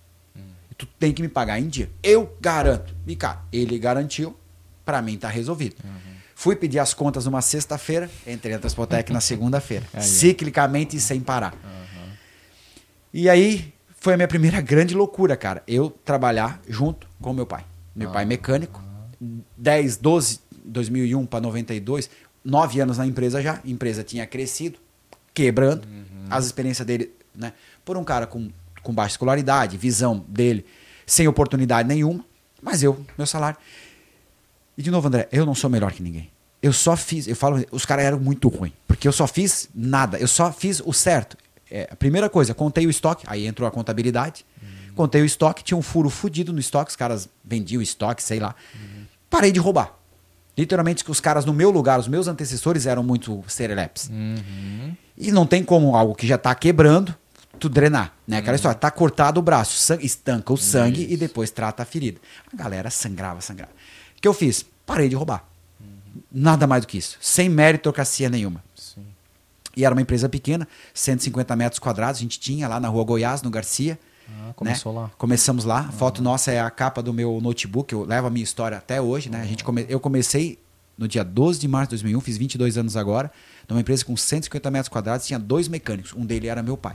Tu 0.78 0.84
tem 0.84 1.12
que 1.12 1.22
me 1.22 1.28
pagar 1.28 1.58
em 1.58 1.68
dia. 1.68 1.90
Eu 2.02 2.36
garanto. 2.40 2.94
E, 3.06 3.16
cara, 3.16 3.40
ele 3.50 3.78
garantiu, 3.78 4.36
pra 4.84 5.00
mim 5.00 5.16
tá 5.16 5.28
resolvido. 5.28 5.76
Fui 6.34 6.54
pedir 6.54 6.78
as 6.78 6.92
contas 6.92 7.24
numa 7.24 7.40
sexta-feira, 7.40 8.10
entrei 8.26 8.52
na 8.52 8.58
Transpotec 8.58 9.10
na 9.10 9.20
segunda-feira. 9.22 9.86
Ciclicamente 10.02 10.96
e 10.96 11.00
sem 11.00 11.18
parar. 11.20 11.54
E 13.12 13.30
aí 13.30 13.72
foi 14.06 14.14
a 14.14 14.16
minha 14.16 14.28
primeira 14.28 14.60
grande 14.60 14.94
loucura, 14.94 15.36
cara. 15.36 15.64
Eu 15.66 15.90
trabalhar 15.90 16.62
junto 16.68 17.08
com 17.20 17.32
meu 17.32 17.44
pai. 17.44 17.64
Meu 17.92 18.08
pai 18.12 18.22
é 18.22 18.24
mecânico. 18.24 18.80
10, 19.56 19.96
12, 19.96 20.38
2001 20.64 21.26
para 21.26 21.40
92, 21.40 22.08
nove 22.44 22.78
anos 22.78 22.98
na 22.98 23.04
empresa 23.04 23.42
já. 23.42 23.54
A 23.54 23.68
empresa 23.68 24.04
tinha 24.04 24.24
crescido, 24.24 24.78
quebrando. 25.34 25.88
As 26.30 26.46
experiências 26.46 26.86
dele, 26.86 27.10
né? 27.34 27.52
Por 27.84 27.96
um 27.96 28.04
cara 28.04 28.28
com, 28.28 28.48
com 28.80 28.94
baixa 28.94 29.14
escolaridade, 29.14 29.76
visão 29.76 30.24
dele, 30.28 30.64
sem 31.04 31.26
oportunidade 31.26 31.88
nenhuma. 31.88 32.24
Mas 32.62 32.84
eu, 32.84 33.04
meu 33.18 33.26
salário. 33.26 33.58
E 34.78 34.82
de 34.82 34.90
novo, 34.92 35.08
André, 35.08 35.28
eu 35.32 35.44
não 35.44 35.52
sou 35.56 35.68
melhor 35.68 35.90
que 35.90 36.00
ninguém. 36.00 36.30
Eu 36.62 36.72
só 36.72 36.96
fiz, 36.96 37.26
eu 37.26 37.34
falo, 37.34 37.64
os 37.72 37.84
caras 37.84 38.04
eram 38.04 38.20
muito 38.20 38.46
ruins, 38.46 38.72
porque 38.86 39.08
eu 39.08 39.12
só 39.12 39.26
fiz 39.26 39.68
nada, 39.74 40.16
eu 40.16 40.28
só 40.28 40.52
fiz 40.52 40.80
o 40.86 40.92
certo. 40.92 41.36
É, 41.70 41.88
a 41.90 41.96
primeira 41.96 42.28
coisa, 42.28 42.54
contei 42.54 42.86
o 42.86 42.90
estoque, 42.90 43.24
aí 43.26 43.46
entrou 43.46 43.66
a 43.66 43.70
contabilidade, 43.70 44.46
contei 44.94 45.22
o 45.22 45.24
estoque, 45.24 45.64
tinha 45.64 45.76
um 45.76 45.82
furo 45.82 46.08
fudido 46.08 46.52
no 46.52 46.60
estoque, 46.60 46.90
os 46.90 46.96
caras 46.96 47.28
vendiam 47.44 47.82
estoque, 47.82 48.22
sei 48.22 48.38
lá. 48.38 48.54
Parei 49.28 49.50
de 49.52 49.58
roubar. 49.58 49.92
Literalmente, 50.56 51.04
que 51.04 51.10
os 51.10 51.20
caras 51.20 51.44
no 51.44 51.52
meu 51.52 51.70
lugar, 51.70 51.98
os 51.98 52.08
meus 52.08 52.28
antecessores 52.28 52.86
eram 52.86 53.02
muito 53.02 53.44
serelepes. 53.46 54.08
E 55.16 55.30
não 55.30 55.46
tem 55.46 55.62
como 55.62 55.94
algo 55.94 56.14
que 56.14 56.26
já 56.26 56.38
tá 56.38 56.54
quebrando, 56.54 57.14
tu 57.58 57.68
drenar, 57.68 58.14
né? 58.26 58.38
Aquela 58.38 58.56
história, 58.56 58.78
tá 58.78 58.90
cortado 58.90 59.40
o 59.40 59.42
braço, 59.42 59.94
estanca 60.00 60.52
o 60.52 60.56
sangue 60.56 61.06
e 61.10 61.16
depois 61.16 61.50
trata 61.50 61.82
a 61.82 61.86
ferida. 61.86 62.20
A 62.52 62.56
galera 62.56 62.88
sangrava, 62.90 63.40
sangrava. 63.40 63.72
O 64.16 64.20
que 64.20 64.28
eu 64.28 64.32
fiz? 64.34 64.64
Parei 64.86 65.08
de 65.08 65.16
roubar. 65.16 65.44
Nada 66.32 66.66
mais 66.66 66.82
do 66.82 66.86
que 66.86 66.98
isso. 66.98 67.18
Sem 67.20 67.48
meritocracia 67.48 68.28
nenhuma. 68.30 68.62
E 69.76 69.84
era 69.84 69.94
uma 69.94 70.00
empresa 70.00 70.28
pequena, 70.28 70.66
150 70.94 71.54
metros 71.54 71.78
quadrados, 71.78 72.18
a 72.18 72.22
gente 72.22 72.40
tinha 72.40 72.66
lá 72.66 72.80
na 72.80 72.88
rua 72.88 73.04
Goiás, 73.04 73.42
no 73.42 73.50
Garcia. 73.50 73.98
Ah, 74.28 74.52
começou 74.56 74.92
né? 74.92 75.00
lá. 75.00 75.10
Começamos 75.18 75.64
lá. 75.64 75.80
A 75.80 75.92
foto 75.92 76.22
nossa 76.22 76.50
é 76.50 76.58
a 76.60 76.70
capa 76.70 77.02
do 77.02 77.12
meu 77.12 77.40
notebook, 77.40 77.92
eu 77.92 78.04
levo 78.04 78.26
a 78.26 78.30
minha 78.30 78.42
história 78.42 78.78
até 78.78 79.00
hoje, 79.00 79.28
né? 79.28 79.42
A 79.42 79.44
gente 79.44 79.62
come... 79.62 79.84
Eu 79.88 80.00
comecei 80.00 80.58
no 80.96 81.06
dia 81.06 81.22
12 81.22 81.60
de 81.60 81.68
março 81.68 81.90
de 81.90 81.96
2001, 81.96 82.20
fiz 82.20 82.36
22 82.38 82.78
anos 82.78 82.96
agora, 82.96 83.30
numa 83.68 83.80
empresa 83.80 84.04
com 84.04 84.16
150 84.16 84.70
metros 84.70 84.88
quadrados, 84.88 85.26
tinha 85.26 85.38
dois 85.38 85.68
mecânicos, 85.68 86.14
um 86.14 86.24
dele 86.24 86.48
era 86.48 86.62
meu 86.62 86.76
pai. 86.76 86.94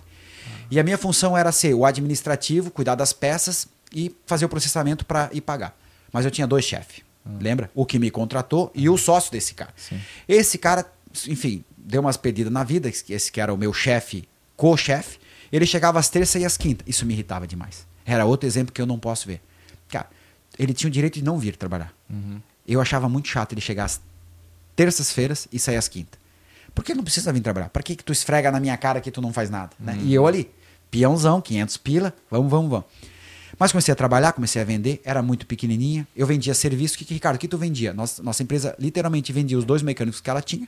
E 0.70 0.80
a 0.80 0.84
minha 0.84 0.98
função 0.98 1.38
era 1.38 1.52
ser 1.52 1.74
o 1.74 1.86
administrativo, 1.86 2.72
cuidar 2.72 2.96
das 2.96 3.14
peças 3.14 3.68
e 3.94 4.16
fazer 4.26 4.46
o 4.46 4.50
processamento 4.50 5.06
para 5.06 5.30
ir 5.34 5.42
pagar. 5.42 5.78
Mas 6.12 6.26
eu 6.26 6.32
tinha 6.32 6.48
dois 6.48 6.66
chefes, 6.66 7.02
lembra? 7.40 7.70
O 7.76 7.86
que 7.86 8.00
me 8.00 8.10
contratou 8.10 8.72
e 8.74 8.90
o 8.90 8.98
sócio 8.98 9.32
desse 9.32 9.54
cara. 9.54 9.72
Sim. 9.76 10.00
Esse 10.28 10.58
cara, 10.58 10.86
enfim, 11.28 11.64
deu 11.78 12.02
umas 12.02 12.18
perdidas 12.18 12.52
na 12.52 12.64
vida, 12.64 12.90
esse 12.90 13.12
esse 13.12 13.32
que 13.32 13.40
era 13.42 13.54
o 13.54 13.58
meu 13.58 13.74
chefe, 13.74 14.28
co-chefe, 14.56 15.20
ele 15.52 15.66
chegava 15.66 16.00
às 16.00 16.10
terças 16.10 16.42
e 16.42 16.46
às 16.46 16.58
quintas. 16.58 16.88
Isso 16.88 17.06
me 17.06 17.14
irritava 17.14 17.46
demais. 17.48 17.86
Era 18.06 18.26
outro 18.26 18.48
exemplo 18.48 18.74
que 18.74 18.82
eu 18.82 18.86
não 18.86 18.98
posso 19.00 19.28
ver. 19.28 19.42
Cara, 19.90 20.08
ele 20.58 20.74
tinha 20.74 20.88
o 20.88 20.92
direito 20.92 21.16
de 21.16 21.24
não 21.24 21.38
vir 21.38 21.56
trabalhar. 21.56 21.94
Eu 22.68 22.80
achava 22.80 23.10
muito 23.10 23.28
chato 23.28 23.54
ele 23.54 23.62
chegar 23.62 23.86
às 23.86 24.02
terças-feiras 24.76 25.48
e 25.52 25.60
sair 25.60 25.78
às 25.78 25.88
quintas. 25.88 26.20
Por 26.74 26.84
que 26.84 26.94
não 26.94 27.04
precisa 27.04 27.34
vir 27.34 27.42
trabalhar? 27.42 27.70
Para 27.70 27.84
que, 27.84 27.96
que 27.96 28.04
tu 28.04 28.14
esfrega 28.14 28.50
na 28.52 28.60
minha 28.60 28.78
cara 28.78 29.02
que 29.02 29.12
tu 29.12 29.22
não 29.22 29.34
faz 29.34 29.50
nada? 29.50 29.72
né? 29.80 29.98
E 30.04 30.14
eu 30.14 30.26
ali, 30.26 30.50
peãozão, 30.90 31.42
500 31.42 31.78
pila, 31.78 32.14
vamos, 32.30 32.50
vamos, 32.50 32.70
vamos. 32.72 32.86
Mas 33.60 33.72
comecei 33.72 33.92
a 33.92 33.96
trabalhar, 33.96 34.32
comecei 34.32 34.62
a 34.62 34.66
vender, 34.66 35.02
era 35.04 35.22
muito 35.22 35.46
pequenininha. 35.46 36.08
Eu 36.16 36.26
vendia 36.26 36.54
serviço. 36.54 36.98
Que, 36.98 37.06
que, 37.06 37.14
Ricardo, 37.14 37.36
o 37.36 37.40
que 37.40 37.48
tu 37.48 37.58
vendia? 37.58 37.94
Nossa, 37.94 38.24
nossa 38.24 38.42
empresa 38.42 38.76
literalmente 38.80 39.32
vendia 39.34 39.58
os 39.58 39.66
dois 39.66 39.82
mecânicos 39.82 40.22
que 40.22 40.30
ela 40.30 40.42
tinha. 40.42 40.68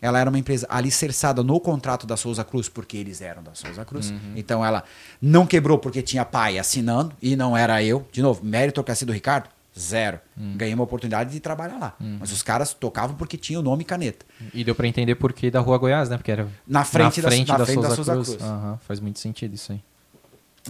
Ela 0.00 0.18
era 0.20 0.28
uma 0.28 0.38
empresa 0.38 0.66
alicerçada 0.68 1.42
no 1.42 1.58
contrato 1.58 2.06
da 2.06 2.16
Souza 2.16 2.44
Cruz, 2.44 2.68
porque 2.68 2.96
eles 2.96 3.20
eram 3.22 3.42
da 3.42 3.54
Souza 3.54 3.84
Cruz. 3.84 4.12
Então 4.36 4.64
ela 4.64 4.84
não 5.20 5.46
quebrou 5.46 5.78
porque 5.78 6.02
tinha 6.02 6.24
pai 6.24 6.58
assinando 6.58 7.12
e 7.22 7.34
não 7.34 7.56
era 7.56 7.82
eu. 7.82 8.06
De 8.12 8.20
novo, 8.20 8.44
meritocracia 8.44 9.06
do 9.06 9.12
Ricardo? 9.12 9.48
Zero. 9.78 10.18
Ganhei 10.56 10.72
uma 10.74 10.84
oportunidade 10.84 11.30
de 11.30 11.38
trabalhar 11.40 11.78
lá. 11.78 11.94
Mas 12.18 12.32
os 12.32 12.42
caras 12.42 12.72
tocavam 12.74 13.14
porque 13.16 13.36
tinha 13.36 13.58
o 13.58 13.62
nome 13.62 13.82
e 13.82 13.84
caneta. 13.84 14.24
E 14.54 14.64
deu 14.64 14.74
pra 14.74 14.86
entender 14.86 15.14
por 15.16 15.32
que 15.32 15.50
da 15.50 15.60
Rua 15.60 15.76
Goiás, 15.78 16.08
né? 16.08 16.16
Porque 16.16 16.30
era 16.32 16.48
Na 16.66 16.82
frente 16.84 17.20
da- 17.20 17.28
na 17.52 17.58
frente 17.66 17.82
da 17.82 17.94
Souza 17.94 18.12
Cruz. 18.14 18.28
Cruz. 18.28 18.42
Aham, 18.42 18.78
faz 18.86 19.00
muito 19.00 19.18
sentido 19.18 19.54
isso 19.54 19.72
aí. 19.72 19.80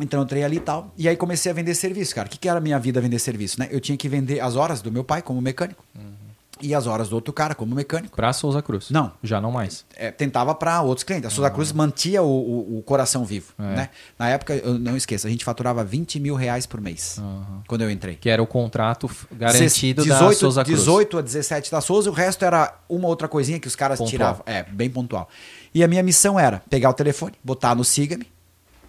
Então 0.00 0.20
eu 0.20 0.24
entrei 0.24 0.44
ali 0.44 0.56
e 0.56 0.60
tal. 0.60 0.92
E 0.96 1.08
aí 1.08 1.16
comecei 1.16 1.50
a 1.50 1.54
vender 1.54 1.74
serviço, 1.74 2.14
cara. 2.14 2.26
O 2.26 2.30
que, 2.30 2.36
que 2.38 2.48
era 2.48 2.58
a 2.58 2.60
minha 2.60 2.78
vida 2.78 3.00
vender 3.00 3.18
serviço, 3.18 3.58
né? 3.60 3.68
Eu 3.70 3.80
tinha 3.80 3.96
que 3.96 4.08
vender 4.08 4.40
as 4.40 4.54
horas 4.56 4.82
do 4.82 4.90
meu 4.92 5.02
pai 5.04 5.22
como 5.22 5.40
mecânico. 5.40 5.82
E 6.62 6.74
as 6.74 6.86
horas 6.86 7.10
do 7.10 7.14
outro 7.16 7.32
cara 7.34 7.54
como 7.54 7.74
mecânico. 7.74 8.16
Pra 8.16 8.32
Souza 8.32 8.62
Cruz? 8.62 8.90
Não. 8.90 9.12
Já 9.22 9.40
não 9.40 9.52
mais. 9.52 9.84
É, 9.94 10.10
tentava 10.10 10.54
para 10.54 10.80
outros 10.80 11.04
clientes. 11.04 11.26
A 11.26 11.30
Souza 11.30 11.50
Cruz 11.50 11.70
mantia 11.70 12.22
o, 12.22 12.26
o- 12.26 12.78
o 12.78 12.82
coração 12.82 13.24
vivo, 13.26 13.52
É. 13.58 13.62
né? 13.62 13.88
Na 14.18 14.28
época, 14.30 14.54
eu 14.54 14.78
não 14.78 14.96
esqueça, 14.96 15.28
a 15.28 15.30
gente 15.30 15.44
faturava 15.44 15.84
20 15.84 16.18
mil 16.18 16.34
reais 16.34 16.64
por 16.64 16.80
mês. 16.80 17.18
Aham. 17.18 17.62
Quando 17.68 17.82
eu 17.82 17.90
entrei. 17.90 18.16
Que 18.16 18.30
era 18.30 18.42
o 18.42 18.46
contrato 18.46 19.10
garantido 19.30 20.02
18, 20.02 20.30
da 20.30 20.32
Souza 20.34 20.64
Cruz. 20.64 20.78
18 20.78 21.18
a 21.18 21.20
17 21.22 21.70
da 21.70 21.80
Souza, 21.82 22.08
o 22.08 22.12
resto 22.12 22.44
era 22.44 22.74
uma 22.88 23.06
outra 23.06 23.28
coisinha 23.28 23.60
que 23.60 23.68
os 23.68 23.76
caras 23.76 23.98
Pontual. 23.98 24.10
tiravam. 24.10 24.42
É, 24.46 24.62
bem 24.62 24.88
pontual. 24.88 25.28
E 25.74 25.84
a 25.84 25.88
minha 25.88 26.02
missão 26.02 26.40
era 26.40 26.62
pegar 26.70 26.88
o 26.88 26.94
telefone, 26.94 27.34
botar 27.44 27.74
no 27.74 27.84
Siga-me 27.84 28.26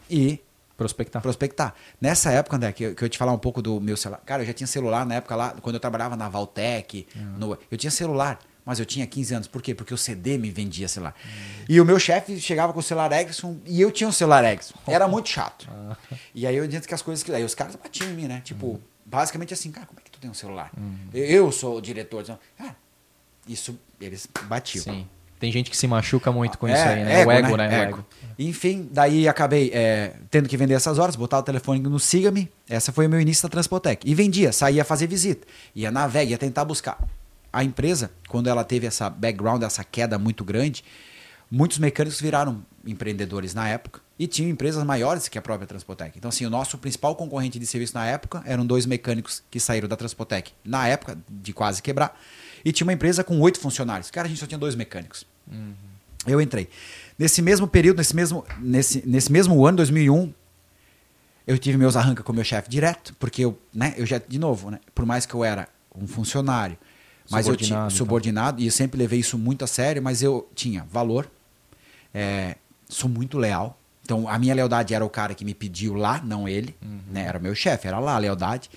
e 0.09 0.39
Prospectar. 0.77 1.21
prospectar. 1.21 1.73
Nessa 1.99 2.31
época, 2.31 2.55
André, 2.55 2.71
que 2.71 2.83
eu, 2.83 2.95
que 2.95 3.03
eu 3.03 3.09
te 3.09 3.17
falar 3.17 3.33
um 3.33 3.37
pouco 3.39 3.61
do 3.61 3.81
meu 3.81 3.97
celular. 3.97 4.21
Cara, 4.25 4.43
eu 4.43 4.47
já 4.47 4.53
tinha 4.53 4.67
celular 4.67 5.05
na 5.05 5.15
época 5.15 5.35
lá, 5.35 5.55
quando 5.61 5.75
eu 5.75 5.79
trabalhava 5.79 6.15
na 6.15 6.29
Valtec. 6.29 7.07
no- 7.37 7.57
eu 7.71 7.77
tinha 7.77 7.89
celular, 7.89 8.37
mas 8.63 8.79
eu 8.79 8.85
tinha 8.85 9.07
15 9.07 9.33
anos. 9.33 9.47
Por 9.47 9.61
quê? 9.61 9.73
Porque 9.73 9.93
o 9.93 9.97
CD 9.97 10.37
me 10.37 10.51
vendia 10.51 10.87
celular. 10.87 11.15
E 11.67 11.81
o 11.81 11.85
meu 11.85 11.97
chefe 11.97 12.39
chegava 12.39 12.73
com 12.73 12.79
o 12.79 12.83
celular 12.83 13.11
Ericsson 13.11 13.57
e 13.65 13.81
eu 13.81 13.89
tinha 13.91 14.07
um 14.07 14.11
celular 14.11 14.43
Ericsson. 14.43 14.75
Era 14.87 15.07
muito 15.09 15.29
chato. 15.29 15.67
E 16.35 16.45
aí 16.45 16.55
eu 16.55 16.67
disse 16.67 16.87
que 16.87 16.93
as 16.93 17.01
coisas 17.01 17.23
que. 17.23 17.31
Aí 17.33 17.43
os 17.43 17.55
caras 17.55 17.75
batiam 17.75 18.09
em 18.09 18.13
mim, 18.13 18.27
né? 18.27 18.41
Tipo, 18.45 18.79
basicamente 19.03 19.53
assim, 19.53 19.71
cara, 19.71 19.87
como 19.87 19.99
é 19.99 20.03
que 20.03 20.11
tu 20.11 20.19
tem 20.19 20.29
um 20.29 20.33
celular? 20.35 20.71
Eu, 21.13 21.25
eu 21.25 21.51
sou 21.51 21.77
o 21.77 21.81
diretor. 21.81 22.21
Então, 22.21 22.37
ah, 22.59 22.75
isso, 23.47 23.79
eles 23.99 24.27
batiam. 24.43 24.83
Sim. 24.83 25.07
Tem 25.39 25.51
gente 25.51 25.69
que 25.69 25.77
se 25.77 25.87
machuca 25.87 26.31
muito 26.31 26.57
com 26.57 26.67
É, 26.67 26.73
isso 26.73 26.83
aí, 26.87 27.03
né? 27.03 27.25
o 27.25 27.31
ego, 27.31 27.57
né? 27.57 27.67
O 27.67 27.71
Ego. 27.71 27.83
ego. 27.97 28.05
Enfim, 28.39 28.87
daí 28.91 29.27
acabei 29.27 29.71
é, 29.73 30.13
tendo 30.29 30.47
que 30.47 30.55
vender 30.57 30.73
essas 30.75 30.97
horas, 30.99 31.15
botar 31.15 31.39
o 31.39 31.43
telefone 31.43 31.79
no 31.79 31.99
Siga-me. 31.99 32.51
Essa 32.69 32.91
foi 32.91 33.07
o 33.07 33.09
meu 33.09 33.19
início 33.19 33.43
da 33.43 33.49
Transpotec. 33.49 34.07
E 34.09 34.13
vendia, 34.13 34.51
saía 34.51 34.83
fazer 34.85 35.07
visita. 35.07 35.45
Ia 35.75 35.91
na 35.91 36.05
VEG, 36.07 36.31
ia 36.31 36.37
tentar 36.37 36.65
buscar. 36.65 36.97
A 37.51 37.63
empresa, 37.63 38.11
quando 38.27 38.47
ela 38.47 38.63
teve 38.63 38.85
essa 38.85 39.09
background, 39.09 39.63
essa 39.63 39.83
queda 39.83 40.19
muito 40.19 40.43
grande, 40.43 40.83
muitos 41.49 41.79
mecânicos 41.79 42.19
viraram 42.21 42.63
empreendedores 42.85 43.53
na 43.53 43.67
época 43.67 44.01
e 44.19 44.27
tinham 44.27 44.49
empresas 44.49 44.83
maiores 44.83 45.27
que 45.27 45.37
a 45.37 45.41
própria 45.41 45.67
Transpotec. 45.67 46.17
Então, 46.17 46.29
assim, 46.29 46.45
o 46.45 46.49
nosso 46.49 46.77
principal 46.77 47.15
concorrente 47.15 47.57
de 47.57 47.65
serviço 47.65 47.93
na 47.95 48.05
época 48.05 48.43
eram 48.45 48.65
dois 48.65 48.85
mecânicos 48.85 49.43
que 49.49 49.59
saíram 49.59 49.87
da 49.87 49.95
Transpotec 49.95 50.51
na 50.63 50.87
época 50.87 51.17
de 51.29 51.53
quase 51.53 51.81
quebrar. 51.81 52.19
E 52.67 52.71
tinha 52.73 52.85
uma 52.85 52.91
empresa 52.91 53.23
com 53.23 53.39
oito 53.39 53.61
funcionários. 53.61 54.11
Cara, 54.11 54.25
a 54.25 54.29
gente 54.29 54.41
só 54.41 54.45
tinha 54.45 54.57
dois 54.57 54.75
mecânicos. 54.75 55.25
Eu 56.27 56.41
entrei. 56.41 56.67
Nesse 57.17 57.41
mesmo 57.41 57.65
período, 57.65 57.99
nesse 57.99 58.13
mesmo, 58.13 58.43
nesse, 58.59 59.07
nesse 59.07 59.31
mesmo 59.31 59.65
ano, 59.65 59.77
2001, 59.77 60.33
eu 61.47 61.57
tive 61.57 61.77
meus 61.77 61.95
arranca 61.95 62.21
com 62.23 62.33
meu 62.33 62.43
chefe 62.43 62.69
direto, 62.69 63.15
porque 63.17 63.45
eu, 63.45 63.57
né, 63.73 63.93
eu 63.95 64.05
já, 64.05 64.17
de 64.17 64.37
novo, 64.37 64.69
né, 64.69 64.81
por 64.93 65.05
mais 65.05 65.25
que 65.25 65.33
eu 65.33 65.45
era 65.45 65.69
um 65.95 66.05
funcionário, 66.05 66.77
mas 67.31 67.47
eu 67.47 67.55
tinha 67.55 67.89
Subordinado, 67.89 68.57
então. 68.57 68.65
e 68.65 68.67
eu 68.67 68.71
sempre 68.73 68.97
levei 68.97 69.19
isso 69.19 69.37
muito 69.37 69.63
a 69.63 69.67
sério, 69.67 70.03
mas 70.03 70.21
eu 70.21 70.45
tinha 70.53 70.85
valor, 70.91 71.31
é, 72.13 72.57
sou 72.89 73.09
muito 73.09 73.37
leal. 73.37 73.79
Então, 74.03 74.27
a 74.27 74.37
minha 74.37 74.53
lealdade 74.53 74.93
era 74.93 75.05
o 75.05 75.09
cara 75.09 75.33
que 75.33 75.45
me 75.45 75.53
pediu 75.53 75.93
lá, 75.93 76.21
não 76.21 76.49
ele. 76.49 76.75
Né? 77.09 77.23
Era 77.23 77.37
o 77.37 77.41
meu 77.41 77.55
chefe, 77.55 77.87
era 77.87 77.99
lá 77.99 78.15
a 78.15 78.17
lealdade. 78.17 78.69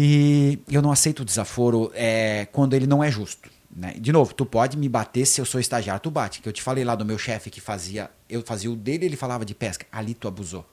E 0.00 0.60
eu 0.70 0.80
não 0.80 0.92
aceito 0.92 1.20
o 1.22 1.24
desaforo 1.24 1.90
é, 1.92 2.46
quando 2.52 2.74
ele 2.74 2.86
não 2.86 3.02
é 3.02 3.10
justo. 3.10 3.50
Né? 3.74 3.94
De 3.98 4.12
novo, 4.12 4.32
tu 4.32 4.46
pode 4.46 4.76
me 4.76 4.88
bater 4.88 5.26
se 5.26 5.40
eu 5.40 5.44
sou 5.44 5.60
estagiário, 5.60 6.00
tu 6.00 6.08
bate. 6.08 6.40
Que 6.40 6.48
eu 6.48 6.52
te 6.52 6.62
falei 6.62 6.84
lá 6.84 6.94
do 6.94 7.04
meu 7.04 7.18
chefe 7.18 7.50
que 7.50 7.60
fazia, 7.60 8.08
eu 8.30 8.40
fazia 8.46 8.70
o 8.70 8.76
dele, 8.76 9.06
ele 9.06 9.16
falava 9.16 9.44
de 9.44 9.56
pesca. 9.56 9.84
Ali 9.90 10.14
tu 10.14 10.28
abusou. 10.28 10.64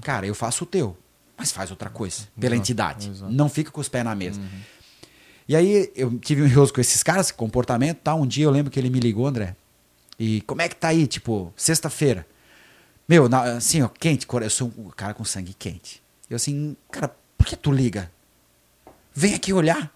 Cara, 0.00 0.26
eu 0.26 0.34
faço 0.34 0.64
o 0.64 0.66
teu, 0.66 0.96
mas 1.36 1.52
faz 1.52 1.70
outra 1.70 1.90
coisa 1.90 2.22
pela 2.40 2.54
Exato, 2.54 2.62
entidade. 2.62 3.10
exato. 3.10 3.30
Não 3.30 3.46
fica 3.50 3.70
com 3.70 3.78
os 3.78 3.90
pés 3.90 4.06
na 4.06 4.14
mesa. 4.14 4.40
E 5.46 5.54
aí 5.54 5.92
eu 5.94 6.18
tive 6.18 6.40
um 6.40 6.46
enrosco 6.46 6.76
com 6.76 6.80
esses 6.80 7.02
caras, 7.02 7.30
comportamento, 7.30 7.98
tá? 7.98 8.14
Um 8.14 8.26
dia 8.26 8.46
eu 8.46 8.50
lembro 8.50 8.70
que 8.72 8.80
ele 8.80 8.88
me 8.88 9.00
ligou, 9.00 9.26
André. 9.26 9.54
E 10.18 10.40
como 10.42 10.62
é 10.62 10.68
que 10.70 10.76
tá 10.76 10.88
aí, 10.88 11.06
tipo, 11.06 11.52
sexta-feira? 11.54 12.26
Meu, 13.06 13.28
assim, 13.54 13.82
ó, 13.82 13.88
quente, 13.88 14.26
eu 14.26 14.50
sou 14.50 14.72
um 14.78 14.88
cara 14.88 15.12
com 15.12 15.26
sangue 15.26 15.52
quente. 15.52 16.02
Eu 16.30 16.36
assim, 16.36 16.74
cara, 16.90 17.14
por 17.36 17.46
que 17.46 17.54
tu 17.54 17.70
liga? 17.70 18.10
Vem 19.14 19.34
aqui 19.34 19.52
olhar. 19.52 19.92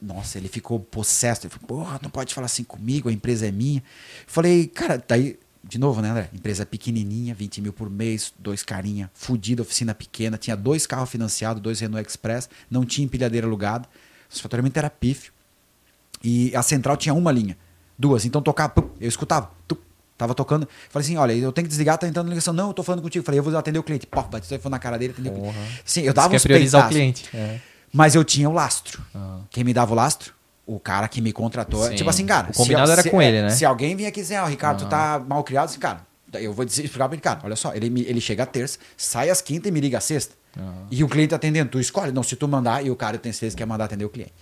Nossa, 0.00 0.38
ele 0.38 0.48
ficou 0.48 0.78
possesso. 0.80 1.46
Ele 1.46 1.54
falou, 1.54 1.66
porra, 1.84 2.00
não 2.02 2.10
pode 2.10 2.34
falar 2.34 2.46
assim 2.46 2.64
comigo, 2.64 3.08
a 3.08 3.12
empresa 3.12 3.46
é 3.46 3.50
minha. 3.50 3.82
Falei, 4.26 4.66
cara, 4.66 5.02
daí, 5.06 5.38
de 5.62 5.78
novo, 5.78 6.02
né, 6.02 6.10
André? 6.10 6.28
Empresa 6.32 6.66
pequenininha, 6.66 7.34
20 7.34 7.60
mil 7.60 7.72
por 7.72 7.88
mês, 7.88 8.32
dois 8.38 8.62
carinha, 8.62 9.10
fudida, 9.14 9.62
oficina 9.62 9.94
pequena, 9.94 10.36
tinha 10.36 10.56
dois 10.56 10.86
carros 10.86 11.10
financiados, 11.10 11.62
dois 11.62 11.80
Renault 11.80 12.06
Express, 12.06 12.50
não 12.70 12.84
tinha 12.84 13.04
empilhadeira 13.04 13.46
alugada, 13.46 13.88
o 14.34 14.38
faturamento 14.38 14.78
era 14.78 14.90
pífio. 14.90 15.32
E 16.22 16.54
a 16.56 16.62
central 16.62 16.96
tinha 16.96 17.14
uma 17.14 17.30
linha, 17.30 17.56
duas. 17.98 18.24
Então 18.24 18.42
tocava, 18.42 18.74
eu 19.00 19.08
escutava, 19.08 19.50
tava 20.16 20.34
tocando. 20.34 20.68
Falei 20.88 21.04
assim: 21.04 21.16
olha, 21.16 21.32
eu 21.34 21.52
tenho 21.52 21.66
que 21.66 21.68
desligar, 21.68 21.98
tá 21.98 22.08
entrando 22.08 22.28
ligação. 22.28 22.54
Não, 22.54 22.68
eu 22.68 22.74
tô 22.74 22.82
falando 22.82 23.02
contigo. 23.02 23.24
Falei, 23.24 23.38
eu 23.38 23.44
vou 23.44 23.56
atender 23.56 23.78
o 23.78 23.82
cliente. 23.82 24.06
Pô, 24.06 24.22
bati 24.22 24.46
o 24.46 24.48
telefone 24.48 24.70
na 24.70 24.78
cara 24.78 24.98
dele, 24.98 25.12
atendeu 25.12 25.32
o 25.32 25.36
cliente. 25.36 25.58
Sim, 25.84 26.00
eu 26.02 26.14
dava 26.14 26.30
Você 26.30 26.36
uns 26.36 26.42
quer 26.42 26.48
priorizar 26.48 26.86
o 26.86 26.88
cliente. 26.88 27.28
É. 27.34 27.60
Mas 27.94 28.16
eu 28.16 28.24
tinha 28.24 28.50
o 28.50 28.52
lastro. 28.52 29.00
Ah. 29.14 29.38
Quem 29.50 29.62
me 29.62 29.72
dava 29.72 29.92
o 29.92 29.94
lastro? 29.94 30.34
O 30.66 30.80
cara 30.80 31.06
que 31.06 31.20
me 31.20 31.32
contratou. 31.32 31.86
Sim. 31.86 31.94
Tipo 31.94 32.10
assim, 32.10 32.26
cara. 32.26 32.50
O 32.50 32.52
combinado 32.52 32.90
era 32.90 33.08
com 33.08 33.22
é, 33.22 33.28
ele, 33.28 33.42
né? 33.42 33.50
Se 33.50 33.64
alguém 33.64 33.94
vinha 33.94 34.08
aqui 34.08 34.20
dizer, 34.20 34.34
ah, 34.36 34.46
Ricardo, 34.46 34.78
tu 34.84 34.88
tá 34.88 35.22
mal 35.24 35.44
criado, 35.44 35.66
assim, 35.66 35.78
cara, 35.78 36.00
eu 36.34 36.52
vou 36.52 36.64
explicar 36.64 37.06
pra 37.08 37.14
ele, 37.14 37.22
cara, 37.22 37.40
olha 37.44 37.54
só, 37.54 37.72
ele, 37.72 37.88
me- 37.88 38.02
ele 38.02 38.20
chega 38.20 38.42
a 38.42 38.46
terça, 38.46 38.78
sai 38.96 39.30
às 39.30 39.40
quinta 39.40 39.68
e 39.68 39.70
me 39.70 39.80
liga 39.80 40.00
sexta. 40.00 40.34
E 40.90 41.04
o 41.04 41.08
cliente 41.08 41.34
atendendo, 41.34 41.70
tu 41.70 41.78
escolhe. 41.78 42.10
Não, 42.10 42.22
se 42.24 42.34
tu 42.34 42.48
mandar, 42.48 42.84
e 42.84 42.90
o 42.90 42.96
cara, 42.96 43.16
tenho 43.18 43.32
certeza 43.32 43.54
que 43.56 43.62
quer 43.62 43.66
mandar 43.66 43.84
atender 43.84 44.04
o 44.04 44.08
cliente. 44.08 44.32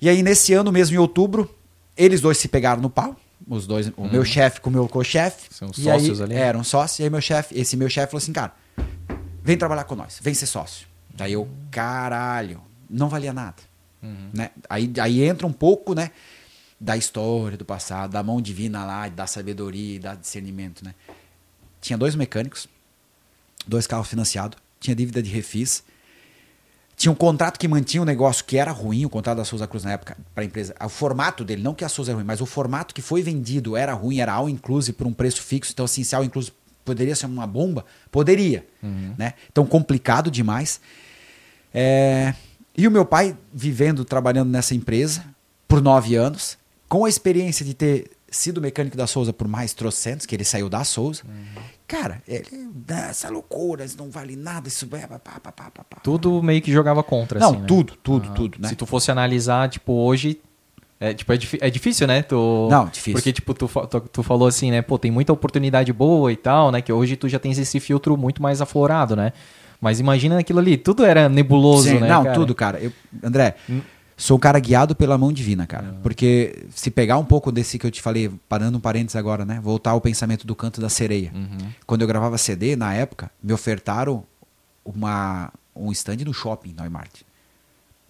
E 0.00 0.08
aí, 0.08 0.22
nesse 0.22 0.52
ano 0.52 0.70
mesmo, 0.70 0.94
em 0.94 0.98
outubro, 0.98 1.52
eles 1.96 2.20
dois 2.20 2.38
se 2.38 2.46
pegaram 2.48 2.80
no 2.80 2.88
pau. 2.90 3.16
Os 3.48 3.66
dois, 3.66 3.90
o 3.96 4.06
meu 4.06 4.24
chefe 4.24 4.60
com 4.60 4.68
o 4.70 4.72
meu 4.72 4.86
co-chefe. 4.88 5.48
Uhum. 5.62 5.72
São 5.72 5.72
sócios 5.72 6.20
aí, 6.20 6.26
ali? 6.26 6.34
Eram 6.36 6.62
sócios. 6.62 6.98
E 7.00 7.02
aí, 7.04 7.10
meu 7.10 7.20
chefe, 7.20 7.58
esse 7.58 7.76
meu 7.76 7.88
chefe 7.88 8.10
falou 8.12 8.22
assim, 8.22 8.32
cara, 8.32 8.52
vem 9.42 9.56
trabalhar 9.56 9.84
com 9.84 9.94
nós, 9.94 10.18
vem 10.22 10.34
ser 10.34 10.46
sócio. 10.46 10.86
Daí 11.20 11.34
eu, 11.34 11.46
caralho, 11.70 12.62
não 12.88 13.10
valia 13.10 13.30
nada. 13.30 13.62
Uhum. 14.02 14.30
Né? 14.32 14.50
Aí, 14.70 14.90
aí 14.98 15.22
entra 15.22 15.46
um 15.46 15.52
pouco, 15.52 15.94
né? 15.94 16.12
Da 16.80 16.96
história 16.96 17.58
do 17.58 17.64
passado, 17.64 18.12
da 18.12 18.22
mão 18.22 18.40
divina 18.40 18.86
lá, 18.86 19.06
da 19.06 19.26
sabedoria, 19.26 20.00
da 20.00 20.14
discernimento, 20.14 20.82
né? 20.82 20.94
Tinha 21.78 21.98
dois 21.98 22.14
mecânicos, 22.14 22.66
dois 23.66 23.86
carros 23.86 24.08
financiados, 24.08 24.58
tinha 24.80 24.96
dívida 24.96 25.22
de 25.22 25.28
refis, 25.28 25.84
tinha 26.96 27.12
um 27.12 27.14
contrato 27.14 27.58
que 27.58 27.68
mantinha 27.68 28.00
o 28.00 28.06
negócio 28.06 28.42
que 28.42 28.56
era 28.56 28.70
ruim, 28.72 29.04
o 29.04 29.10
contrato 29.10 29.36
da 29.36 29.44
Souza 29.44 29.66
Cruz 29.66 29.84
na 29.84 29.92
época 29.92 30.16
para 30.34 30.42
a 30.42 30.46
empresa. 30.46 30.74
O 30.82 30.88
formato 30.88 31.44
dele, 31.44 31.62
não 31.62 31.74
que 31.74 31.84
a 31.84 31.88
Souza 31.90 32.12
era 32.12 32.16
ruim, 32.16 32.26
mas 32.26 32.40
o 32.40 32.46
formato 32.46 32.94
que 32.94 33.02
foi 33.02 33.22
vendido 33.22 33.76
era 33.76 33.92
ruim, 33.92 34.20
era 34.20 34.32
all 34.32 34.48
inclusive 34.48 34.96
por 34.96 35.06
um 35.06 35.12
preço 35.12 35.42
fixo. 35.42 35.72
Então, 35.72 35.84
assim, 35.84 36.02
se 36.02 36.16
all 36.16 36.24
inclusive 36.24 36.54
poderia 36.82 37.14
ser 37.14 37.26
uma 37.26 37.46
bomba, 37.46 37.84
poderia, 38.10 38.66
né? 39.18 39.34
Então, 39.50 39.66
complicado 39.66 40.30
demais. 40.30 40.80
É, 41.72 42.34
E 42.76 42.86
o 42.86 42.90
meu 42.90 43.04
pai 43.04 43.36
vivendo, 43.52 44.04
trabalhando 44.04 44.48
nessa 44.50 44.74
empresa 44.74 45.24
por 45.68 45.82
nove 45.82 46.14
anos, 46.16 46.56
com 46.88 47.04
a 47.04 47.08
experiência 47.08 47.64
de 47.64 47.74
ter 47.74 48.10
sido 48.30 48.60
mecânico 48.60 48.96
da 48.96 49.06
Souza 49.06 49.32
por 49.32 49.46
mais 49.48 49.74
trocentos, 49.74 50.24
que 50.24 50.34
ele 50.34 50.44
saiu 50.44 50.68
da 50.68 50.82
Souza. 50.84 51.22
Cara, 51.86 52.22
ele, 52.26 52.46
"Ah, 52.88 53.08
essa 53.10 53.28
loucura, 53.28 53.84
isso 53.84 53.98
não 53.98 54.08
vale 54.10 54.36
nada, 54.36 54.68
isso 54.68 54.88
é 54.92 55.06
pá, 55.06 55.18
pá, 55.18 55.40
pá, 55.40 55.52
pá, 55.52 55.70
pá." 55.70 55.96
Tudo 56.02 56.40
meio 56.42 56.62
que 56.62 56.72
jogava 56.72 57.02
contra, 57.02 57.38
Não, 57.40 57.50
assim, 57.50 57.58
né? 57.60 57.66
tudo, 57.66 57.94
tudo, 58.02 58.26
Aham. 58.26 58.34
tudo, 58.34 58.58
né? 58.60 58.68
Se 58.68 58.76
tu 58.76 58.86
fosse 58.86 59.10
analisar, 59.10 59.68
tipo, 59.68 59.92
hoje... 59.92 60.40
É, 61.00 61.14
tipo, 61.14 61.32
é, 61.32 61.38
é 61.62 61.70
difícil, 61.70 62.06
né? 62.06 62.22
Tu... 62.22 62.68
Não, 62.70 62.84
difícil. 62.86 63.14
Porque, 63.14 63.32
tipo, 63.32 63.54
tu, 63.54 63.66
tu, 63.68 64.00
tu 64.00 64.22
falou 64.22 64.46
assim, 64.46 64.70
né? 64.70 64.82
Pô, 64.82 64.98
tem 64.98 65.10
muita 65.10 65.32
oportunidade 65.32 65.92
boa 65.92 66.30
e 66.30 66.36
tal, 66.36 66.70
né? 66.70 66.82
Que 66.82 66.92
hoje 66.92 67.16
tu 67.16 67.26
já 67.28 67.38
tens 67.38 67.58
esse 67.58 67.80
filtro 67.80 68.16
muito 68.18 68.40
mais 68.42 68.60
aflorado, 68.60 69.16
né? 69.16 69.32
Mas 69.80 69.98
imagina 70.00 70.38
aquilo 70.38 70.58
ali, 70.58 70.76
tudo 70.76 71.04
era 71.04 71.28
nebuloso, 71.28 71.88
Sim, 71.88 72.00
né? 72.00 72.08
não, 72.08 72.22
cara? 72.24 72.34
tudo, 72.34 72.54
cara. 72.54 72.78
Eu, 72.80 72.92
André, 73.22 73.54
Hum. 73.68 73.80
sou 74.16 74.36
um 74.36 74.40
cara 74.40 74.58
guiado 74.58 74.94
pela 74.94 75.16
mão 75.16 75.32
divina, 75.32 75.66
cara. 75.66 75.94
Porque 76.02 76.66
se 76.74 76.90
pegar 76.90 77.16
um 77.16 77.24
pouco 77.24 77.50
desse 77.50 77.78
que 77.78 77.86
eu 77.86 77.90
te 77.90 78.02
falei, 78.02 78.30
parando 78.48 78.76
um 78.76 78.80
parênteses 78.80 79.16
agora, 79.16 79.44
né? 79.46 79.58
Voltar 79.62 79.92
ao 79.92 80.00
pensamento 80.00 80.46
do 80.46 80.54
canto 80.54 80.80
da 80.80 80.88
sereia. 80.90 81.32
Uhum. 81.34 81.68
Quando 81.86 82.02
eu 82.02 82.06
gravava 82.08 82.36
CD, 82.36 82.76
na 82.76 82.92
época, 82.92 83.30
me 83.42 83.52
ofertaram 83.54 84.22
uma, 84.84 85.50
um 85.74 85.90
stand 85.92 86.18
no 86.26 86.34
shopping, 86.34 86.74
Neumart. 86.78 87.10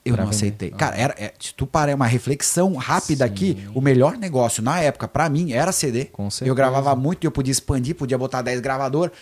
Eu 0.04 0.14
Pra 0.14 0.24
não 0.24 0.30
aceitei. 0.30 0.70
Ah. 0.74 0.76
Cara, 0.78 0.96
era, 0.96 1.14
é, 1.18 1.32
se 1.38 1.52
tu 1.54 1.66
parar 1.66 1.94
uma 1.94 2.06
reflexão 2.06 2.74
rápida 2.74 3.26
Sim. 3.26 3.32
aqui, 3.32 3.68
o 3.74 3.80
melhor 3.82 4.16
negócio 4.16 4.62
na 4.62 4.80
época, 4.80 5.06
pra 5.06 5.28
mim, 5.28 5.52
era 5.52 5.70
CD. 5.72 6.06
Com 6.06 6.24
eu 6.24 6.30
certeza. 6.30 6.54
gravava 6.54 6.96
muito 6.96 7.22
e 7.24 7.26
eu 7.26 7.30
podia 7.30 7.52
expandir, 7.52 7.94
podia 7.94 8.16
botar 8.16 8.40
10 8.40 8.60
gravador, 8.60 9.12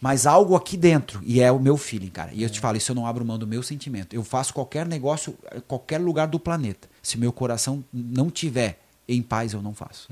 mas 0.00 0.26
algo 0.26 0.56
aqui 0.56 0.76
dentro, 0.76 1.20
e 1.24 1.40
é 1.40 1.52
o 1.52 1.58
meu 1.58 1.76
feeling, 1.76 2.08
cara. 2.08 2.30
E 2.32 2.42
eu 2.42 2.48
te 2.48 2.58
falo, 2.58 2.76
isso 2.76 2.90
eu 2.92 2.96
não 2.96 3.06
abro 3.06 3.24
mão 3.24 3.38
do 3.38 3.46
meu 3.46 3.62
sentimento. 3.62 4.14
Eu 4.14 4.24
faço 4.24 4.54
qualquer 4.54 4.86
negócio, 4.86 5.36
qualquer 5.68 5.98
lugar 5.98 6.26
do 6.26 6.38
planeta. 6.40 6.88
Se 7.02 7.18
meu 7.18 7.32
coração 7.32 7.84
não 7.92 8.30
tiver 8.30 8.78
em 9.08 9.22
paz 9.22 9.52
eu 9.52 9.60
não 9.60 9.74
faço. 9.74 10.08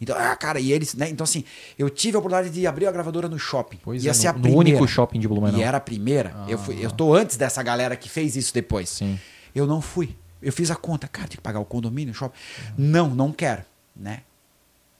Então, 0.00 0.16
ah, 0.16 0.34
cara, 0.36 0.60
e 0.60 0.72
eles, 0.72 0.94
né? 0.94 1.08
Então, 1.08 1.24
assim, 1.24 1.44
eu 1.78 1.90
tive 1.90 2.16
a 2.16 2.20
oportunidade 2.20 2.54
de 2.54 2.66
abrir 2.66 2.86
a 2.86 2.92
gravadora 2.92 3.28
no 3.28 3.38
shopping. 3.38 3.78
Pois 3.82 4.04
Ia 4.04 4.12
é, 4.12 4.14
ser 4.14 4.28
a 4.28 4.32
no, 4.32 4.38
no 4.38 4.42
primeira. 4.42 4.70
único 4.70 4.88
shopping 4.88 5.18
de 5.18 5.26
Blumenau. 5.26 5.60
E 5.60 5.62
era 5.62 5.78
a 5.78 5.80
primeira. 5.80 6.34
Eu, 6.48 6.58
fui, 6.58 6.78
eu 6.84 6.90
tô 6.90 7.12
antes 7.14 7.36
dessa 7.36 7.62
galera 7.62 7.96
que 7.96 8.08
fez 8.08 8.36
isso 8.36 8.54
depois. 8.54 8.88
Sim. 8.88 9.18
Eu 9.54 9.66
não 9.66 9.80
fui. 9.80 10.16
Eu 10.40 10.52
fiz 10.52 10.70
a 10.70 10.76
conta. 10.76 11.08
Cara, 11.08 11.26
tem 11.26 11.36
que 11.36 11.42
pagar 11.42 11.58
o 11.58 11.64
condomínio, 11.64 12.12
o 12.12 12.14
shopping. 12.14 12.38
Não, 12.78 13.10
não 13.10 13.32
quero, 13.32 13.64
né? 13.94 14.20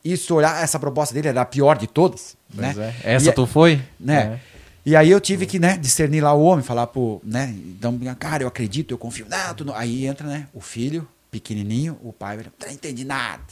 Isso, 0.05 0.35
olhar 0.35 0.63
essa 0.63 0.79
proposta 0.79 1.15
dele 1.15 1.29
era 1.29 1.41
a 1.41 1.45
pior 1.45 1.77
de 1.79 1.87
todas, 1.87 2.36
né? 2.55 2.95
É. 3.05 3.15
Essa 3.15 3.31
E- 3.31 3.33
tu 3.33 3.47
foi? 3.47 3.81
né? 3.99 4.41
É. 4.53 4.57
E 4.85 4.95
aí 4.95 5.11
eu 5.11 5.21
tive 5.21 5.47
que, 5.47 5.59
né, 5.59 5.77
discernir 5.77 6.21
lá 6.21 6.33
o 6.33 6.43
homem, 6.45 6.65
falar 6.65 6.87
pro, 6.87 7.21
né, 7.25 7.53
então, 7.67 7.99
cara, 8.19 8.45
eu 8.45 8.49
acredito, 8.49 8.93
eu 8.95 8.99
confio. 8.99 9.27
Não, 9.29 9.53
tu 9.55 9.65
não. 9.65 9.75
Aí 9.75 10.07
entra, 10.07 10.27
né, 10.29 10.47
o 10.55 10.61
filho, 10.61 11.09
pequenininho, 11.29 11.99
o 12.05 12.13
pai, 12.13 12.39
não 12.65 12.71
entendi 12.73 13.05
nada. 13.05 13.43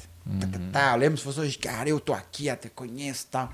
Tá, 0.40 0.46
tá, 0.46 0.58
tá. 0.72 0.92
Eu 0.92 0.96
lembro 1.00 1.18
se 1.18 1.24
fosse 1.24 1.38
hoje, 1.40 1.58
cara, 1.58 1.86
eu 1.88 2.00
tô 2.00 2.14
aqui, 2.14 2.48
até 2.48 2.68
conheço 2.70 3.24
e 3.28 3.30
tal. 3.32 3.52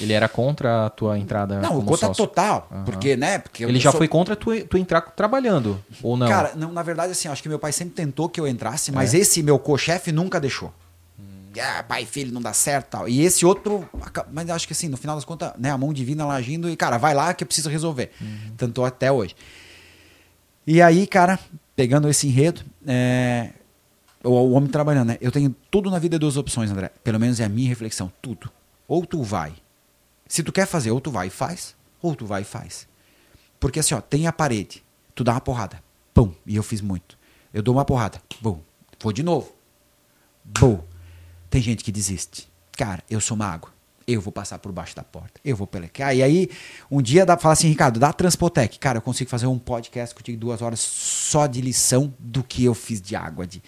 Ele 0.00 0.12
era 0.12 0.28
contra 0.28 0.86
a 0.86 0.90
tua 0.90 1.16
entrada 1.18 1.60
Não, 1.60 1.80
conta 1.84 2.06
sócio? 2.06 2.26
total, 2.26 2.66
Aham. 2.72 2.84
porque, 2.84 3.16
né, 3.16 3.38
porque 3.38 3.64
Ele 3.64 3.78
já 3.78 3.92
sou- 3.92 3.98
foi 3.98 4.08
contra 4.08 4.34
tu, 4.34 4.50
tu 4.64 4.76
entrar 4.76 5.02
trabalhando, 5.02 5.78
ou 6.02 6.16
não? 6.16 6.26
Cara, 6.26 6.52
não, 6.56 6.72
na 6.72 6.82
verdade, 6.82 7.12
assim, 7.12 7.28
acho 7.28 7.40
que 7.42 7.48
meu 7.48 7.58
pai 7.60 7.70
sempre 7.70 7.94
tentou 7.94 8.28
que 8.28 8.40
eu 8.40 8.48
entrasse, 8.48 8.90
É? 8.90 8.94
mas 8.94 9.14
esse 9.14 9.40
meu 9.42 9.56
co-chefe 9.58 10.10
nunca 10.10 10.40
deixou. 10.40 10.72
Ah, 11.58 11.82
pai 11.82 12.02
e 12.02 12.06
filho 12.06 12.32
não 12.32 12.40
dá 12.40 12.52
certo 12.52 12.86
e 12.86 12.90
tal. 12.90 13.08
E 13.08 13.22
esse 13.22 13.44
outro, 13.44 13.88
mas 14.30 14.48
acho 14.50 14.66
que 14.66 14.72
assim, 14.72 14.88
no 14.88 14.96
final 14.96 15.16
das 15.16 15.24
contas, 15.24 15.52
né, 15.58 15.70
a 15.70 15.78
mão 15.78 15.92
divina 15.92 16.24
lá 16.26 16.34
agindo 16.34 16.68
e, 16.68 16.76
cara, 16.76 16.98
vai 16.98 17.14
lá 17.14 17.34
que 17.34 17.42
eu 17.42 17.46
preciso 17.46 17.68
resolver. 17.68 18.10
Uhum. 18.20 18.54
Tanto 18.56 18.84
até 18.84 19.10
hoje. 19.10 19.34
E 20.66 20.80
aí, 20.80 21.06
cara, 21.06 21.38
pegando 21.74 22.08
esse 22.08 22.28
enredo, 22.28 22.62
é, 22.86 23.50
o, 24.22 24.30
o 24.30 24.52
homem 24.52 24.70
trabalhando, 24.70 25.08
né? 25.08 25.18
Eu 25.20 25.32
tenho 25.32 25.54
tudo 25.70 25.90
na 25.90 25.98
vida 25.98 26.18
duas 26.18 26.36
opções, 26.36 26.70
André. 26.70 26.90
Pelo 27.02 27.18
menos 27.18 27.40
é 27.40 27.44
a 27.44 27.48
minha 27.48 27.68
reflexão, 27.68 28.12
tudo. 28.20 28.50
Ou 28.86 29.04
tu 29.04 29.22
vai. 29.22 29.54
Se 30.28 30.42
tu 30.42 30.52
quer 30.52 30.66
fazer, 30.66 30.90
ou 30.90 31.00
tu 31.00 31.10
vai 31.10 31.26
e 31.26 31.30
faz, 31.30 31.74
ou 32.00 32.14
tu 32.14 32.26
vai 32.26 32.42
e 32.42 32.44
faz. 32.44 32.86
Porque 33.58 33.80
assim, 33.80 33.94
ó, 33.94 34.00
tem 34.00 34.26
a 34.26 34.32
parede, 34.32 34.84
tu 35.14 35.24
dá 35.24 35.32
uma 35.32 35.40
porrada, 35.40 35.82
pum, 36.14 36.32
e 36.46 36.56
eu 36.56 36.62
fiz 36.62 36.80
muito. 36.80 37.18
Eu 37.52 37.62
dou 37.62 37.74
uma 37.74 37.84
porrada, 37.84 38.22
bum, 38.40 38.60
vou 39.00 39.12
de 39.12 39.22
novo, 39.22 39.52
bum. 40.44 40.80
Tem 41.50 41.60
gente 41.60 41.82
que 41.82 41.90
desiste. 41.90 42.48
Cara, 42.76 43.02
eu 43.10 43.20
sou 43.20 43.36
mago. 43.36 43.70
Eu 44.06 44.20
vou 44.20 44.32
passar 44.32 44.58
por 44.58 44.72
baixo 44.72 44.96
da 44.96 45.02
porta. 45.02 45.40
Eu 45.44 45.56
vou 45.56 45.66
pelecar. 45.66 46.16
E 46.16 46.22
aí, 46.22 46.48
um 46.90 47.02
dia 47.02 47.26
dá, 47.26 47.36
fala 47.36 47.52
assim, 47.52 47.68
Ricardo, 47.68 48.00
dá 48.00 48.12
Transpotec. 48.12 48.78
Cara, 48.78 48.98
eu 48.98 49.02
consigo 49.02 49.28
fazer 49.28 49.46
um 49.46 49.58
podcast 49.58 50.14
contigo 50.14 50.38
duas 50.38 50.62
horas 50.62 50.80
só 50.80 51.46
de 51.46 51.60
lição 51.60 52.12
do 52.18 52.42
que 52.42 52.64
eu 52.64 52.74
fiz 52.74 53.00
de 53.00 53.14
água. 53.14 53.46
De, 53.46 53.62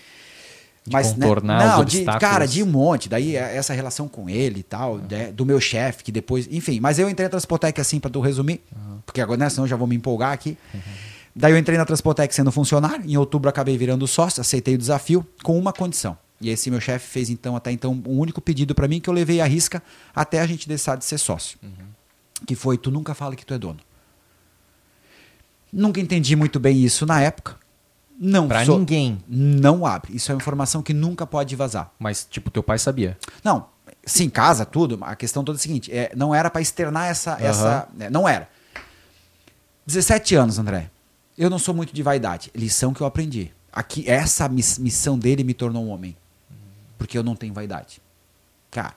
né, 0.87 1.03
contornar 1.03 1.59
os 1.59 1.79
não, 1.79 1.85
de, 1.85 1.97
obstáculos. 1.99 2.21
cara, 2.21 2.47
de 2.47 2.63
um 2.63 2.67
monte. 2.67 3.09
Daí 3.09 3.37
é 3.37 3.57
essa 3.57 3.73
relação 3.73 4.09
com 4.09 4.29
ele 4.29 4.61
e 4.61 4.65
tal, 4.65 4.99
né, 4.99 5.31
do 5.31 5.47
meu 5.47 5.61
chefe, 5.61 6.03
que 6.03 6.11
depois. 6.11 6.49
Enfim, 6.51 6.81
mas 6.81 6.99
eu 6.99 7.09
entrei 7.09 7.27
na 7.27 7.31
Transpotec 7.31 7.81
assim, 7.81 8.01
pra 8.01 8.11
tu 8.11 8.21
resumir, 8.21 8.61
porque 9.07 9.21
agora, 9.21 9.39
né, 9.39 9.51
senão 9.51 9.65
eu 9.65 9.69
já 9.69 9.77
vou 9.77 9.87
me 9.87 9.95
empolgar 9.95 10.33
aqui. 10.33 10.57
Daí 11.35 11.53
eu 11.53 11.59
entrei 11.59 11.79
na 11.79 11.85
Transpotec 11.85 12.35
sendo 12.35 12.51
funcionário. 12.51 13.05
Em 13.09 13.17
outubro 13.17 13.49
acabei 13.49 13.77
virando 13.79 14.07
sócio, 14.07 14.41
aceitei 14.41 14.75
o 14.75 14.79
desafio 14.79 15.27
com 15.43 15.59
uma 15.59 15.73
condição. 15.73 16.17
E 16.43 16.49
esse 16.51 16.71
meu 16.71 16.81
chefe 16.81 17.09
fez 17.09 17.31
então 17.31 17.55
até 17.57 17.71
então 17.73 18.03
um 18.07 18.19
único 18.19 18.41
pedido 18.41 18.75
pra 18.75 18.89
mim 18.89 19.01
que 19.01 19.09
eu 19.09 19.15
levei 19.15 19.41
à 19.41 19.47
risca 19.47 19.83
até 20.15 20.41
a 20.41 20.47
gente 20.47 20.69
deixar 20.69 20.97
de 20.97 21.05
ser 21.05 21.17
sócio. 21.19 21.59
Que 22.47 22.55
foi 22.57 22.77
tu 22.77 22.91
nunca 22.91 23.15
fala 23.15 23.37
que 23.37 23.47
tu 23.47 23.55
é 23.55 23.59
dono. 23.59 23.79
Nunca 25.73 26.01
entendi 26.01 26.37
muito 26.37 26.61
bem 26.61 26.83
isso 26.85 27.07
na 27.07 27.21
época. 27.21 27.57
Não 28.19 28.47
Pra 28.47 28.65
sou- 28.65 28.79
ninguém. 28.79 29.19
Não 29.27 29.87
abre. 29.87 30.15
Isso 30.15 30.31
é 30.31 30.35
uma 30.35 30.41
informação 30.41 30.83
que 30.83 30.93
nunca 30.93 31.27
pode 31.27 31.57
vazar. 31.57 31.91
Mas, 31.99 32.27
tipo, 32.31 32.51
teu 32.51 32.63
pai 32.63 32.79
sabia. 32.79 33.17
Não, 33.43 33.67
sim, 34.05 34.29
casa, 34.29 34.65
tudo. 34.67 34.99
A 35.03 35.17
questão 35.17 35.43
toda 35.43 35.57
é 35.57 35.59
a 35.59 35.63
seguinte: 35.63 35.91
é, 35.91 36.13
não 36.15 36.35
era 36.35 36.51
para 36.51 36.61
externar 36.61 37.09
essa. 37.09 37.37
essa 37.41 37.89
é, 37.99 38.11
não 38.11 38.29
era. 38.29 38.49
17 39.87 40.35
anos, 40.35 40.59
André. 40.59 40.91
Eu 41.37 41.49
não 41.49 41.59
sou 41.59 41.75
muito 41.75 41.95
de 41.95 42.03
vaidade. 42.03 42.51
Lição 42.55 42.93
que 42.93 43.01
eu 43.01 43.07
aprendi. 43.07 43.51
Aqui, 43.73 44.05
essa 44.09 44.49
miss- 44.49 44.79
missão 44.79 45.19
dele 45.19 45.43
me 45.43 45.55
tornou 45.55 45.85
um 45.85 45.89
homem. 45.89 46.15
Porque 47.03 47.19
eu 47.19 47.23
não 47.23 47.35
tenho 47.35 47.53
vaidade. 47.53 48.01
Cara, 48.71 48.95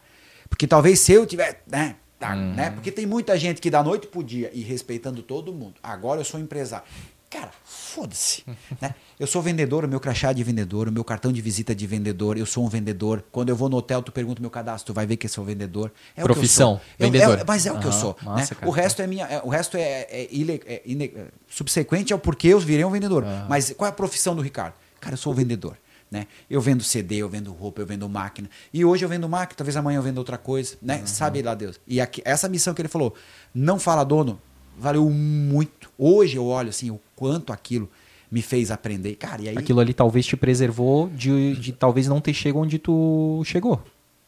porque 0.49 0.68
talvez 0.68 0.99
se 0.99 1.11
eu 1.11 1.26
tiver. 1.26 1.64
Né, 1.68 1.95
tá, 2.19 2.36
né, 2.36 2.69
porque 2.72 2.91
tem 2.91 3.06
muita 3.06 3.38
gente 3.38 3.60
que 3.60 3.69
da 3.69 3.84
noite 3.84 4.07
pro 4.07 4.23
dia 4.23 4.52
e 4.53 4.61
respeitando 4.61 5.22
todo 5.23 5.52
mundo. 5.52 5.76
Agora 5.82 6.22
eu 6.22 6.26
sou 6.26 6.40
empresário. 6.40 6.86
Cara, 7.30 7.49
foda-se. 7.65 8.44
né? 8.80 8.94
Eu 9.19 9.26
sou 9.27 9.41
vendedor, 9.41 9.84
o 9.84 9.88
meu 9.88 9.99
crachá 9.99 10.30
é 10.30 10.34
de 10.34 10.44
vendedor, 10.44 10.88
o 10.88 10.91
meu 10.91 11.03
cartão 11.03 11.34
de 11.34 11.41
visita 11.41 11.72
é 11.72 11.76
de 11.76 11.86
vendedor, 11.88 12.38
eu 12.38 12.45
sou 12.45 12.64
um 12.64 12.69
vendedor. 12.69 13.26
Quando 13.32 13.49
eu 13.49 13.56
vou 13.56 13.68
no 13.68 13.77
hotel, 13.77 14.02
tu 14.02 14.11
pergunta 14.11 14.40
meu 14.40 14.49
cadastro, 14.52 14.94
tu 14.94 14.95
vai 14.95 15.06
ver 15.06 15.18
que 15.18 15.26
eu 15.26 15.30
sou 15.30 15.44
vendedor. 15.44 15.91
É 16.15 16.22
Profissão. 16.22 16.80
Eu- 16.98 17.07
vendedor. 17.07 17.40
é- 17.40 17.44
mas 17.45 17.65
é 17.65 17.72
o 17.73 17.80
que 17.80 17.88
eu 17.88 17.91
sou. 17.91 18.15
massa, 18.22 18.53
né? 18.53 18.60
cara. 18.60 18.68
O 18.68 18.72
resto 18.72 19.02
é 19.02 19.07
minha. 19.07 19.26
é- 19.26 19.41
o 19.44 19.49
resto 19.49 19.76
é, 19.76 19.82
é 20.10 20.27
ile- 20.32 20.61
é 20.65 20.84
é 20.86 21.27
subsequente 21.49 22.14
ao 22.14 22.19
porquê 22.19 22.49
eu 22.49 22.60
virei 22.60 22.86
um 22.86 22.91
vendedor. 22.91 23.26
Ah. 23.26 23.48
Mas 23.49 23.73
qual 23.73 23.88
é 23.88 23.90
a 23.90 23.94
profissão 23.94 24.36
do 24.36 24.41
Ricardo? 24.41 24.76
Cara, 25.02 25.15
eu 25.15 25.18
sou 25.18 25.34
um 25.34 25.36
vendedor. 25.36 25.76
Né? 26.10 26.27
Eu 26.49 26.61
vendo 26.61 26.84
CD, 26.84 27.18
eu 27.18 27.27
vendo 27.27 27.52
roupa, 27.52 27.82
eu 27.82 27.86
vendo 27.86 28.07
máquina. 28.07 28.49
E 28.73 28.86
hoje 28.86 29.03
eu 29.03 29.10
vendo 29.10 29.27
máquina, 29.27 29.57
talvez 29.57 29.76
amanhã 29.76 29.98
eu 29.98 30.03
venda 30.03 30.19
outra 30.19 30.38
coisa, 30.38 30.76
né? 30.82 31.06
Sabe 31.06 31.41
lá 31.41 31.56
Deus. 31.56 31.80
E 31.88 31.99
aqui, 31.99 32.22
essa 32.23 32.48
missão 32.48 32.73
que 32.73 32.82
ele 32.82 32.90
falou, 32.90 33.14
não 33.53 33.80
fala 33.80 34.03
dono, 34.03 34.40
valeu 34.77 35.10
muito. 35.10 35.90
Hoje 35.98 36.38
eu 36.38 36.45
olho 36.45 36.69
assim, 36.69 36.91
o 36.91 36.99
quanto 37.15 37.52
aquilo 37.52 37.90
me 38.32 38.41
fez 38.41 38.72
aprender. 38.72 39.15
Cara, 39.15 39.41
e 39.41 39.49
aí. 39.49 39.57
Aquilo 39.57 39.80
ali 39.80 39.94
talvez 39.94 40.26
te 40.26 40.38
preservou 40.38 41.10
de, 41.10 41.56
de 41.56 41.72
talvez 41.72 42.07
não 42.07 42.22
ter 42.22 42.34
chegado 42.34 42.61
onde 42.61 42.77
tu 42.80 43.41
chegou. 43.45 43.82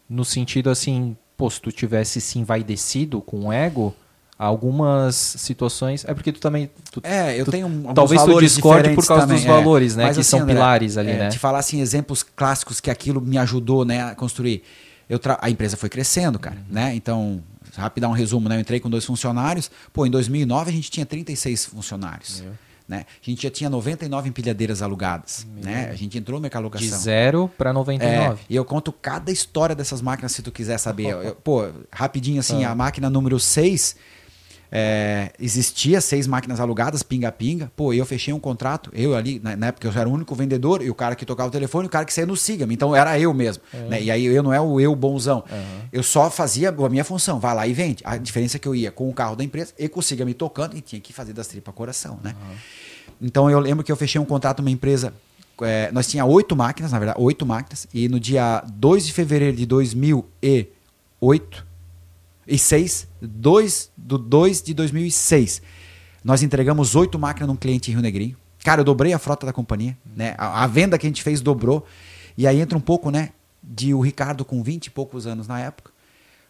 No 0.10 0.24
sentido 0.24 0.70
assim, 0.70 1.16
pô, 1.36 1.49
se 1.49 1.62
tu 1.62 1.72
tivesse 1.72 2.22
se 2.22 2.40
envaidecido 2.40 3.22
com 3.22 3.48
o 3.48 3.52
ego, 3.52 3.94
algumas 4.38 5.15
situações. 5.15 6.05
É 6.05 6.14
porque 6.14 6.31
tu 6.31 6.39
também. 6.39 6.69
tu- 6.91 7.01
É, 7.03 7.39
eu 7.39 7.45
tu- 7.45 7.51
tenho 7.51 7.68
um, 7.68 7.93
talvez 7.93 8.22
tu 8.23 8.39
discorde 8.39 8.89
por 8.93 9.05
causa 9.05 9.23
também, 9.23 9.38
dos 9.38 9.45
é. 9.45 9.49
valores, 9.49 9.95
né? 9.95 10.05
Mas 10.05 10.15
que 10.18 10.22
assim, 10.22 10.30
são 10.30 10.39
André, 10.41 10.53
pilares 10.53 10.97
ali, 10.97 11.11
é, 11.11 11.18
né? 11.18 11.30
Te 11.30 11.39
falar 11.39 11.59
assim, 11.59 11.81
exemplos 11.81 12.23
clássicos 12.23 12.80
que 12.80 12.89
aquilo 12.91 13.19
me 13.19 13.38
ajudou 13.38 13.84
né, 13.84 14.03
a 14.03 14.15
construir. 14.15 14.64
Eu 15.09 15.18
tra- 15.19 15.39
A 15.41 15.49
empresa 15.49 15.77
foi 15.77 15.89
crescendo, 15.89 16.38
cara, 16.38 16.57
Uhum. 16.57 16.64
né? 16.69 16.93
Então, 16.95 17.41
rápido 17.76 18.01
dar 18.03 18.09
um 18.09 18.14
resumo, 18.14 18.47
né? 18.49 18.57
Eu 18.57 18.59
entrei 18.59 18.80
com 18.80 18.89
dois 18.89 19.05
funcionários. 19.05 19.72
Pô, 19.93 20.05
em 20.05 20.11
2009 20.11 20.69
a 20.69 20.73
gente 20.73 20.91
tinha 20.91 21.05
36 21.05 21.65
funcionários. 21.65 22.43
Né? 22.88 23.05
A 23.22 23.30
gente 23.30 23.43
já 23.43 23.49
tinha 23.51 23.69
99 23.69 24.30
empilhadeiras 24.30 24.81
alugadas. 24.81 25.45
Né? 25.61 25.89
A 25.91 25.95
gente 25.95 26.18
entrou 26.18 26.39
na 26.39 26.47
De 26.47 26.55
alocação. 26.55 26.97
0 26.97 27.51
para 27.57 27.72
É, 27.72 27.73
99. 27.73 28.39
e 28.49 28.55
eu 28.55 28.64
conto 28.64 28.93
cada 28.93 29.30
história 29.30 29.76
dessas 29.76 30.01
máquinas 30.01 30.31
se 30.31 30.41
tu 30.41 30.53
quiser 30.53 30.77
saber. 30.77 31.07
Eu- 31.11 31.22
eu- 31.22 31.35
pô, 31.35 31.68
rapidinho 31.91 32.39
assim, 32.39 32.64
Ah. 32.64 32.72
a 32.72 32.76
máquina 32.76 33.09
número 33.09 33.38
6, 33.41 33.97
é, 34.72 35.31
existia 35.39 36.02
seis 36.02 36.27
máquinas 36.27 36.60
alugadas, 36.60 37.03
pinga-pinga. 37.03 37.72
Pô, 37.76 37.94
eu 37.94 38.06
fechei 38.06 38.34
um 38.34 38.39
contrato, 38.39 38.91
eu 38.94 39.15
ali, 39.15 39.39
na, 39.44 39.56
na 39.56 39.68
época 39.68 39.88
eu 39.88 39.91
era 39.91 40.07
o 40.07 40.11
único 40.11 40.34
vendedor, 40.35 40.81
e 40.81 40.89
o 40.89 40.95
cara 40.95 41.15
que 41.15 41.26
tocava 41.26 41.49
o 41.49 41.52
telefone, 41.52 41.88
o 41.88 41.89
cara 41.89 42.06
que 42.06 42.14
saía 42.14 42.27
no 42.27 42.35
Siga-me. 42.35 42.73
Então 42.73 42.95
era 42.95 43.19
eu 43.19 43.34
mesmo. 43.34 43.64
né? 43.89 44.02
E 44.02 44.11
aí 44.11 44.26
eu 44.26 44.44
não 44.44 44.53
é 44.53 44.60
o 44.60 44.80
eu 44.80 44.95
bonzão. 44.95 45.44
Eu 45.91 46.03
só 46.03 46.30
fazia 46.30 46.69
a 46.69 46.89
minha 46.89 47.03
função, 47.03 47.39
vai 47.39 47.56
lá 47.56 47.68
e 47.68 47.73
vende. 47.73 48.03
A 48.06 48.18
diferença 48.18 48.57
é 48.57 48.60
que 48.60 48.68
eu 48.68 48.76
ia 48.76 48.91
com 48.91 49.10
o 49.10 49.14
carro 49.14 49.35
da 49.35 49.44
empresa 49.44 49.73
e 49.77 49.88
com 49.88 49.99
o 49.99 50.03
Siga-me 50.03 50.34
tocando 50.34 50.76
e 50.76 50.81
tinha 50.81 50.99
que 50.99 51.14
fazer 51.14 51.34
das 51.34 51.48
tripas 51.48 51.73
coração, 51.73 52.19
né? 52.23 52.35
Então 53.22 53.49
eu 53.49 53.60
lembro 53.60 53.84
que 53.84 53.91
eu 53.91 53.95
fechei 53.95 54.19
um 54.19 54.26
contrato 54.26 54.61
numa 54.61 54.72
empresa. 54.72 55.14
é, 55.61 55.91
nós 55.91 56.07
tinha 56.07 56.23
oito 56.26 56.56
máquinas, 56.56 56.91
na 56.91 56.99
verdade, 56.99 57.19
oito 57.22 57.45
máquinas, 57.45 57.88
e 57.94 58.07
no 58.07 58.19
dia 58.19 58.64
2 58.73 59.07
de 59.07 59.14
fevereiro 59.14 59.57
de 59.57 59.65
2008 59.65 61.66
e 62.48 62.57
6, 62.57 63.07
2 63.22 63.91
do 63.98 64.18
2 64.18 64.61
de 64.61 64.74
2006, 64.74 65.61
nós 66.24 66.41
entregamos 66.41 66.95
oito 66.95 67.19
máquinas 67.19 67.48
num 67.48 67.56
cliente 67.56 67.91
em 67.91 67.94
Rio 67.94 68.02
Negrinho. 68.02 68.38
Cara, 68.64 68.82
eu 68.82 68.86
dobrei 68.86 69.14
a 69.14 69.19
frota 69.19 69.45
da 69.45 69.53
companhia, 69.53 69.98
né? 70.15 70.36
A, 70.38 70.64
a 70.64 70.68
venda 70.68 70.98
que 70.98 71.06
a 71.06 71.10
gente 71.10 71.24
fez 71.24 71.41
dobrou. 71.41 71.86
E 72.38 72.48
aí 72.48 72.60
entra 72.60 72.78
um 72.78 72.82
pouco, 72.82 73.10
né, 73.10 73.32
de 73.64 73.94
o 73.94 73.99
Ricardo 73.99 74.45
com 74.45 74.61
20 74.61 74.88
e 74.88 74.90
poucos 74.91 75.26
anos 75.26 75.48
na 75.48 75.60
época. 75.60 75.91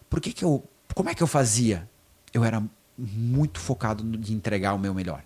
Por 0.09 0.19
que 0.19 0.33
que 0.33 0.43
eu, 0.43 0.63
como 0.93 1.09
é 1.09 1.15
que 1.15 1.23
eu 1.23 1.27
fazia? 1.27 1.89
Eu 2.33 2.43
era 2.43 2.63
muito 2.97 3.59
focado 3.59 4.03
de 4.03 4.33
entregar 4.33 4.73
o 4.73 4.79
meu 4.79 4.93
melhor. 4.93 5.23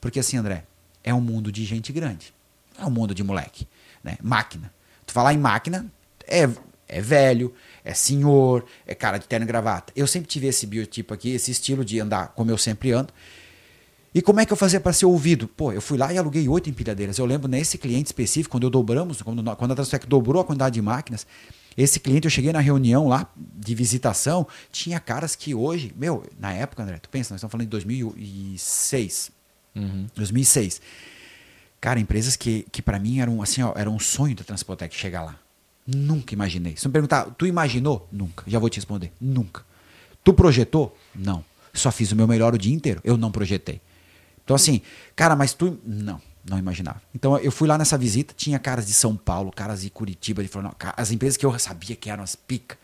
Porque 0.00 0.18
assim, 0.18 0.36
André, 0.36 0.64
é 1.04 1.14
um 1.14 1.20
mundo 1.20 1.52
de 1.52 1.64
gente 1.64 1.92
grande. 1.92 2.34
É 2.78 2.84
um 2.84 2.90
mundo 2.90 3.14
de 3.14 3.22
moleque, 3.22 3.66
né? 4.02 4.16
Máquina. 4.22 4.72
Tu 5.06 5.12
falar 5.12 5.34
em 5.34 5.38
máquina, 5.38 5.86
é, 6.26 6.48
é 6.90 7.00
velho, 7.00 7.52
é 7.84 7.94
senhor, 7.94 8.64
é 8.86 8.94
cara 8.94 9.18
de 9.18 9.26
terno 9.26 9.44
e 9.44 9.46
gravata. 9.46 9.92
Eu 9.94 10.06
sempre 10.06 10.28
tive 10.28 10.48
esse 10.48 10.66
biotipo 10.66 11.14
aqui, 11.14 11.30
esse 11.30 11.50
estilo 11.50 11.84
de 11.84 12.00
andar 12.00 12.28
como 12.28 12.50
eu 12.50 12.58
sempre 12.58 12.92
ando. 12.92 13.12
E 14.12 14.20
como 14.20 14.40
é 14.40 14.46
que 14.46 14.52
eu 14.52 14.56
fazia 14.56 14.80
para 14.80 14.92
ser 14.92 15.06
ouvido? 15.06 15.46
Pô, 15.46 15.72
eu 15.72 15.80
fui 15.80 15.96
lá 15.96 16.12
e 16.12 16.18
aluguei 16.18 16.48
oito 16.48 16.68
empilhadeiras. 16.68 17.16
Eu 17.16 17.24
lembro 17.24 17.46
nesse 17.46 17.78
cliente 17.78 18.06
específico, 18.06 18.50
quando 18.50 18.64
eu 18.64 18.70
dobramos, 18.70 19.22
quando, 19.22 19.56
quando 19.56 19.70
a 19.70 19.74
Transpec 19.76 20.04
dobrou 20.06 20.42
a 20.42 20.44
quantidade 20.44 20.74
de 20.74 20.82
máquinas, 20.82 21.24
esse 21.76 22.00
cliente, 22.00 22.24
eu 22.24 22.30
cheguei 22.30 22.52
na 22.52 22.58
reunião 22.58 23.06
lá 23.06 23.32
de 23.36 23.74
visitação, 23.74 24.46
tinha 24.72 24.98
caras 24.98 25.36
que 25.36 25.54
hoje, 25.54 25.94
meu, 25.96 26.24
na 26.38 26.52
época, 26.52 26.82
André, 26.82 26.98
tu 26.98 27.08
pensa, 27.08 27.32
nós 27.32 27.38
estamos 27.38 27.52
falando 27.52 27.66
de 27.66 27.70
2006. 27.70 29.30
Uhum. 29.76 30.06
2006. 30.14 30.80
Cara, 31.80 32.00
empresas 32.00 32.34
que, 32.36 32.66
que 32.72 32.82
para 32.82 32.98
mim 32.98 33.20
eram 33.20 33.40
assim, 33.40 33.62
ó, 33.62 33.72
era 33.76 33.88
um 33.88 33.98
sonho 33.98 34.34
da 34.34 34.42
Transpotec 34.42 34.94
chegar 34.94 35.22
lá. 35.22 35.39
Nunca 35.94 36.34
imaginei. 36.34 36.76
Se 36.76 36.86
me 36.86 36.92
perguntar, 36.92 37.24
tu 37.36 37.46
imaginou? 37.46 38.08
Nunca. 38.12 38.44
Já 38.46 38.58
vou 38.58 38.68
te 38.68 38.76
responder. 38.76 39.12
Nunca. 39.20 39.64
Tu 40.22 40.32
projetou? 40.32 40.96
Não. 41.14 41.44
Só 41.72 41.90
fiz 41.90 42.12
o 42.12 42.16
meu 42.16 42.28
melhor 42.28 42.54
o 42.54 42.58
dia 42.58 42.74
inteiro. 42.74 43.00
Eu 43.02 43.16
não 43.16 43.30
projetei. 43.30 43.80
Então, 44.44 44.54
assim, 44.54 44.82
cara, 45.16 45.34
mas 45.34 45.52
tu. 45.52 45.78
Não, 45.84 46.20
não 46.44 46.58
imaginava. 46.58 47.00
Então, 47.14 47.38
eu 47.38 47.50
fui 47.50 47.68
lá 47.68 47.78
nessa 47.78 47.96
visita, 47.96 48.34
tinha 48.36 48.58
caras 48.58 48.86
de 48.86 48.92
São 48.92 49.16
Paulo, 49.16 49.50
caras 49.50 49.82
de 49.82 49.90
Curitiba, 49.90 50.42
de 50.42 50.48
Florianópolis, 50.48 50.92
as 50.96 51.10
empresas 51.10 51.36
que 51.36 51.46
eu 51.46 51.58
sabia 51.58 51.96
que 51.96 52.10
eram 52.10 52.22
as 52.22 52.34
pica. 52.34 52.76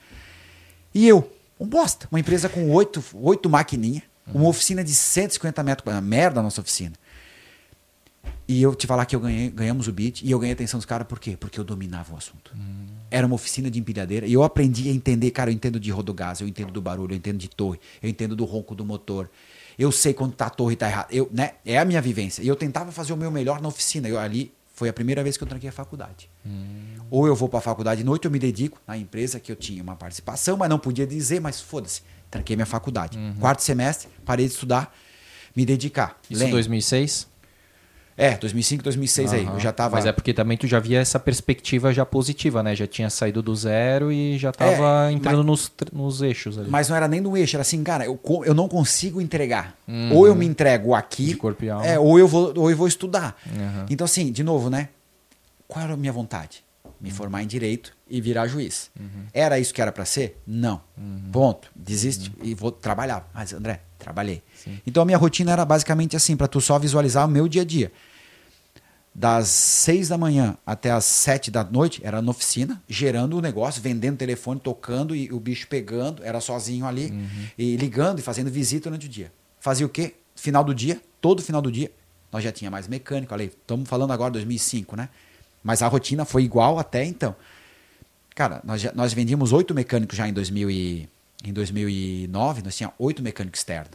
E 0.94 1.06
eu, 1.06 1.30
um 1.58 1.66
bosta, 1.66 2.08
uma 2.10 2.20
empresa 2.20 2.48
com 2.48 2.70
oito, 2.70 3.02
oito 3.14 3.50
maquininhas, 3.50 4.04
uma 4.32 4.48
oficina 4.48 4.82
de 4.82 4.94
150 4.94 5.62
metros, 5.62 5.92
uma 5.92 6.00
merda 6.00 6.40
a 6.40 6.42
nossa 6.42 6.60
oficina. 6.60 6.94
E 8.48 8.62
eu 8.62 8.74
te 8.74 8.86
falar 8.86 9.06
que 9.06 9.14
eu 9.14 9.20
ganhei, 9.20 9.50
ganhamos 9.50 9.88
o 9.88 9.92
beat 9.92 10.22
e 10.22 10.30
eu 10.30 10.38
ganhei 10.38 10.52
a 10.52 10.54
atenção 10.54 10.78
dos 10.78 10.86
caras, 10.86 11.06
por 11.06 11.18
quê? 11.18 11.36
Porque 11.36 11.58
eu 11.58 11.64
dominava 11.64 12.14
o 12.14 12.16
assunto. 12.16 12.52
Hum. 12.54 12.86
Era 13.10 13.26
uma 13.26 13.36
oficina 13.36 13.70
de 13.70 13.78
empilhadeira 13.78 14.26
e 14.26 14.32
eu 14.32 14.42
aprendi 14.42 14.88
a 14.88 14.92
entender, 14.92 15.30
cara, 15.30 15.50
eu 15.50 15.54
entendo 15.54 15.78
de 15.78 15.90
rodogás, 15.90 16.40
eu 16.40 16.48
entendo 16.48 16.72
do 16.72 16.82
barulho, 16.82 17.12
eu 17.12 17.16
entendo 17.16 17.38
de 17.38 17.48
torre, 17.48 17.78
eu 18.02 18.08
entendo 18.08 18.34
do 18.34 18.44
ronco 18.44 18.74
do 18.74 18.84
motor. 18.84 19.30
Eu 19.78 19.92
sei 19.92 20.14
quando 20.14 20.34
tá 20.34 20.46
a 20.46 20.50
torre 20.50 20.74
tá 20.74 20.88
errada. 20.88 21.08
Eu, 21.10 21.28
né, 21.32 21.52
é 21.64 21.78
a 21.78 21.84
minha 21.84 22.00
vivência. 22.00 22.42
E 22.42 22.48
eu 22.48 22.56
tentava 22.56 22.90
fazer 22.90 23.12
o 23.12 23.16
meu 23.16 23.30
melhor 23.30 23.60
na 23.60 23.68
oficina. 23.68 24.08
Eu 24.08 24.18
ali 24.18 24.52
foi 24.76 24.88
a 24.88 24.92
primeira 24.92 25.22
vez 25.22 25.36
que 25.36 25.42
eu 25.42 25.48
tranquei 25.48 25.68
a 25.68 25.72
faculdade. 25.72 26.28
Hum. 26.44 26.96
Ou 27.10 27.26
eu 27.26 27.34
vou 27.34 27.48
para 27.48 27.60
a 27.60 27.62
faculdade 27.62 28.00
de 28.00 28.04
noite, 28.04 28.26
eu 28.26 28.30
me 28.30 28.38
dedico 28.38 28.80
na 28.86 28.96
empresa 28.96 29.40
que 29.40 29.50
eu 29.50 29.56
tinha 29.56 29.82
uma 29.82 29.96
participação, 29.96 30.56
mas 30.56 30.68
não 30.68 30.78
podia 30.78 31.06
dizer, 31.06 31.40
mas 31.40 31.60
foda-se. 31.60 32.02
Tranquei 32.30 32.56
minha 32.56 32.66
faculdade. 32.66 33.16
Uhum. 33.16 33.34
Quarto 33.40 33.62
semestre, 33.62 34.08
parei 34.24 34.46
de 34.46 34.52
estudar, 34.52 34.94
me 35.54 35.64
dedicar. 35.64 36.18
Isso 36.28 36.44
em 36.44 36.50
2006? 36.50 37.26
É, 38.18 38.34
2005, 38.36 38.82
2006 38.82 39.30
uhum. 39.30 39.36
aí. 39.36 39.46
Eu 39.46 39.60
já 39.60 39.72
tava. 39.72 39.96
Mas 39.96 40.06
é 40.06 40.12
porque 40.12 40.32
também 40.32 40.56
tu 40.56 40.66
já 40.66 40.80
via 40.80 41.00
essa 41.00 41.20
perspectiva 41.20 41.92
já 41.92 42.06
positiva, 42.06 42.62
né? 42.62 42.74
Já 42.74 42.86
tinha 42.86 43.10
saído 43.10 43.42
do 43.42 43.54
zero 43.54 44.10
e 44.10 44.38
já 44.38 44.52
tava 44.52 45.10
é, 45.10 45.12
entrando 45.12 45.38
mas, 45.38 45.46
nos, 45.46 45.72
nos 45.92 46.22
eixos 46.22 46.58
ali. 46.58 46.70
Mas 46.70 46.88
não 46.88 46.96
era 46.96 47.06
nem 47.06 47.20
no 47.20 47.36
eixo, 47.36 47.56
era 47.56 47.62
assim, 47.62 47.82
cara, 47.84 48.06
eu, 48.06 48.18
eu 48.44 48.54
não 48.54 48.68
consigo 48.68 49.20
entregar. 49.20 49.76
Uhum. 49.86 50.14
Ou 50.14 50.26
eu 50.26 50.34
me 50.34 50.46
entrego 50.46 50.94
aqui. 50.94 51.26
De 51.26 51.36
corpo 51.36 51.62
e 51.62 51.68
alma. 51.68 51.86
É, 51.86 51.98
ou 51.98 52.18
eu 52.18 52.26
vou, 52.26 52.54
ou 52.56 52.70
eu 52.70 52.76
vou 52.76 52.88
estudar. 52.88 53.36
Uhum. 53.46 53.86
Então, 53.90 54.06
assim, 54.06 54.32
de 54.32 54.42
novo, 54.42 54.70
né? 54.70 54.88
Qual 55.68 55.84
era 55.84 55.94
a 55.94 55.96
minha 55.96 56.12
vontade? 56.12 56.65
Me 57.00 57.10
uhum. 57.10 57.14
formar 57.14 57.42
em 57.42 57.46
direito 57.46 57.96
e 58.08 58.20
virar 58.20 58.46
juiz. 58.46 58.90
Uhum. 58.98 59.26
Era 59.32 59.58
isso 59.58 59.74
que 59.74 59.82
era 59.82 59.92
para 59.92 60.04
ser? 60.04 60.40
Não. 60.46 60.80
Uhum. 60.96 61.30
Ponto. 61.32 61.70
Desiste 61.74 62.32
e 62.42 62.54
vou 62.54 62.70
trabalhar. 62.70 63.28
Mas, 63.34 63.52
André, 63.52 63.80
trabalhei. 63.98 64.42
Sim. 64.54 64.80
Então 64.86 65.02
a 65.02 65.06
minha 65.06 65.18
rotina 65.18 65.52
era 65.52 65.64
basicamente 65.64 66.16
assim, 66.16 66.36
para 66.36 66.48
tu 66.48 66.60
só 66.60 66.78
visualizar 66.78 67.26
o 67.26 67.30
meu 67.30 67.48
dia 67.48 67.62
a 67.62 67.64
dia. 67.64 67.92
Das 69.14 69.48
seis 69.48 70.08
da 70.08 70.18
manhã 70.18 70.58
até 70.66 70.90
as 70.90 71.06
sete 71.06 71.50
da 71.50 71.64
noite, 71.64 72.02
era 72.04 72.20
na 72.20 72.30
oficina, 72.30 72.82
gerando 72.86 73.38
o 73.38 73.40
negócio, 73.40 73.80
vendendo 73.80 74.18
telefone, 74.18 74.60
tocando 74.60 75.16
e 75.16 75.32
o 75.32 75.40
bicho 75.40 75.66
pegando, 75.68 76.22
era 76.22 76.38
sozinho 76.38 76.84
ali, 76.84 77.06
uhum. 77.06 77.46
e 77.56 77.76
ligando 77.76 78.18
e 78.18 78.22
fazendo 78.22 78.50
visita 78.50 78.90
durante 78.90 79.06
o 79.06 79.08
dia. 79.08 79.32
Fazia 79.58 79.86
o 79.86 79.88
quê? 79.88 80.16
Final 80.34 80.62
do 80.62 80.74
dia, 80.74 81.00
todo 81.18 81.42
final 81.42 81.62
do 81.62 81.72
dia, 81.72 81.90
nós 82.30 82.44
já 82.44 82.52
tinha 82.52 82.70
mais 82.70 82.86
mecânico, 82.86 83.32
ali, 83.32 83.46
estamos 83.46 83.88
falando 83.88 84.12
agora 84.12 84.32
2005, 84.32 84.94
né? 84.94 85.08
Mas 85.66 85.82
a 85.82 85.88
rotina 85.88 86.24
foi 86.24 86.44
igual 86.44 86.78
até 86.78 87.04
então. 87.04 87.34
Cara, 88.36 88.60
nós, 88.62 88.80
já, 88.80 88.92
nós 88.94 89.12
vendíamos 89.12 89.52
oito 89.52 89.74
mecânicos 89.74 90.16
já 90.16 90.28
em, 90.28 90.32
2000 90.32 90.70
e, 90.70 91.08
em 91.44 91.52
2009, 91.52 92.62
nós 92.62 92.76
tínhamos 92.76 92.94
oito 93.00 93.20
mecânicos 93.20 93.58
externos. 93.58 93.90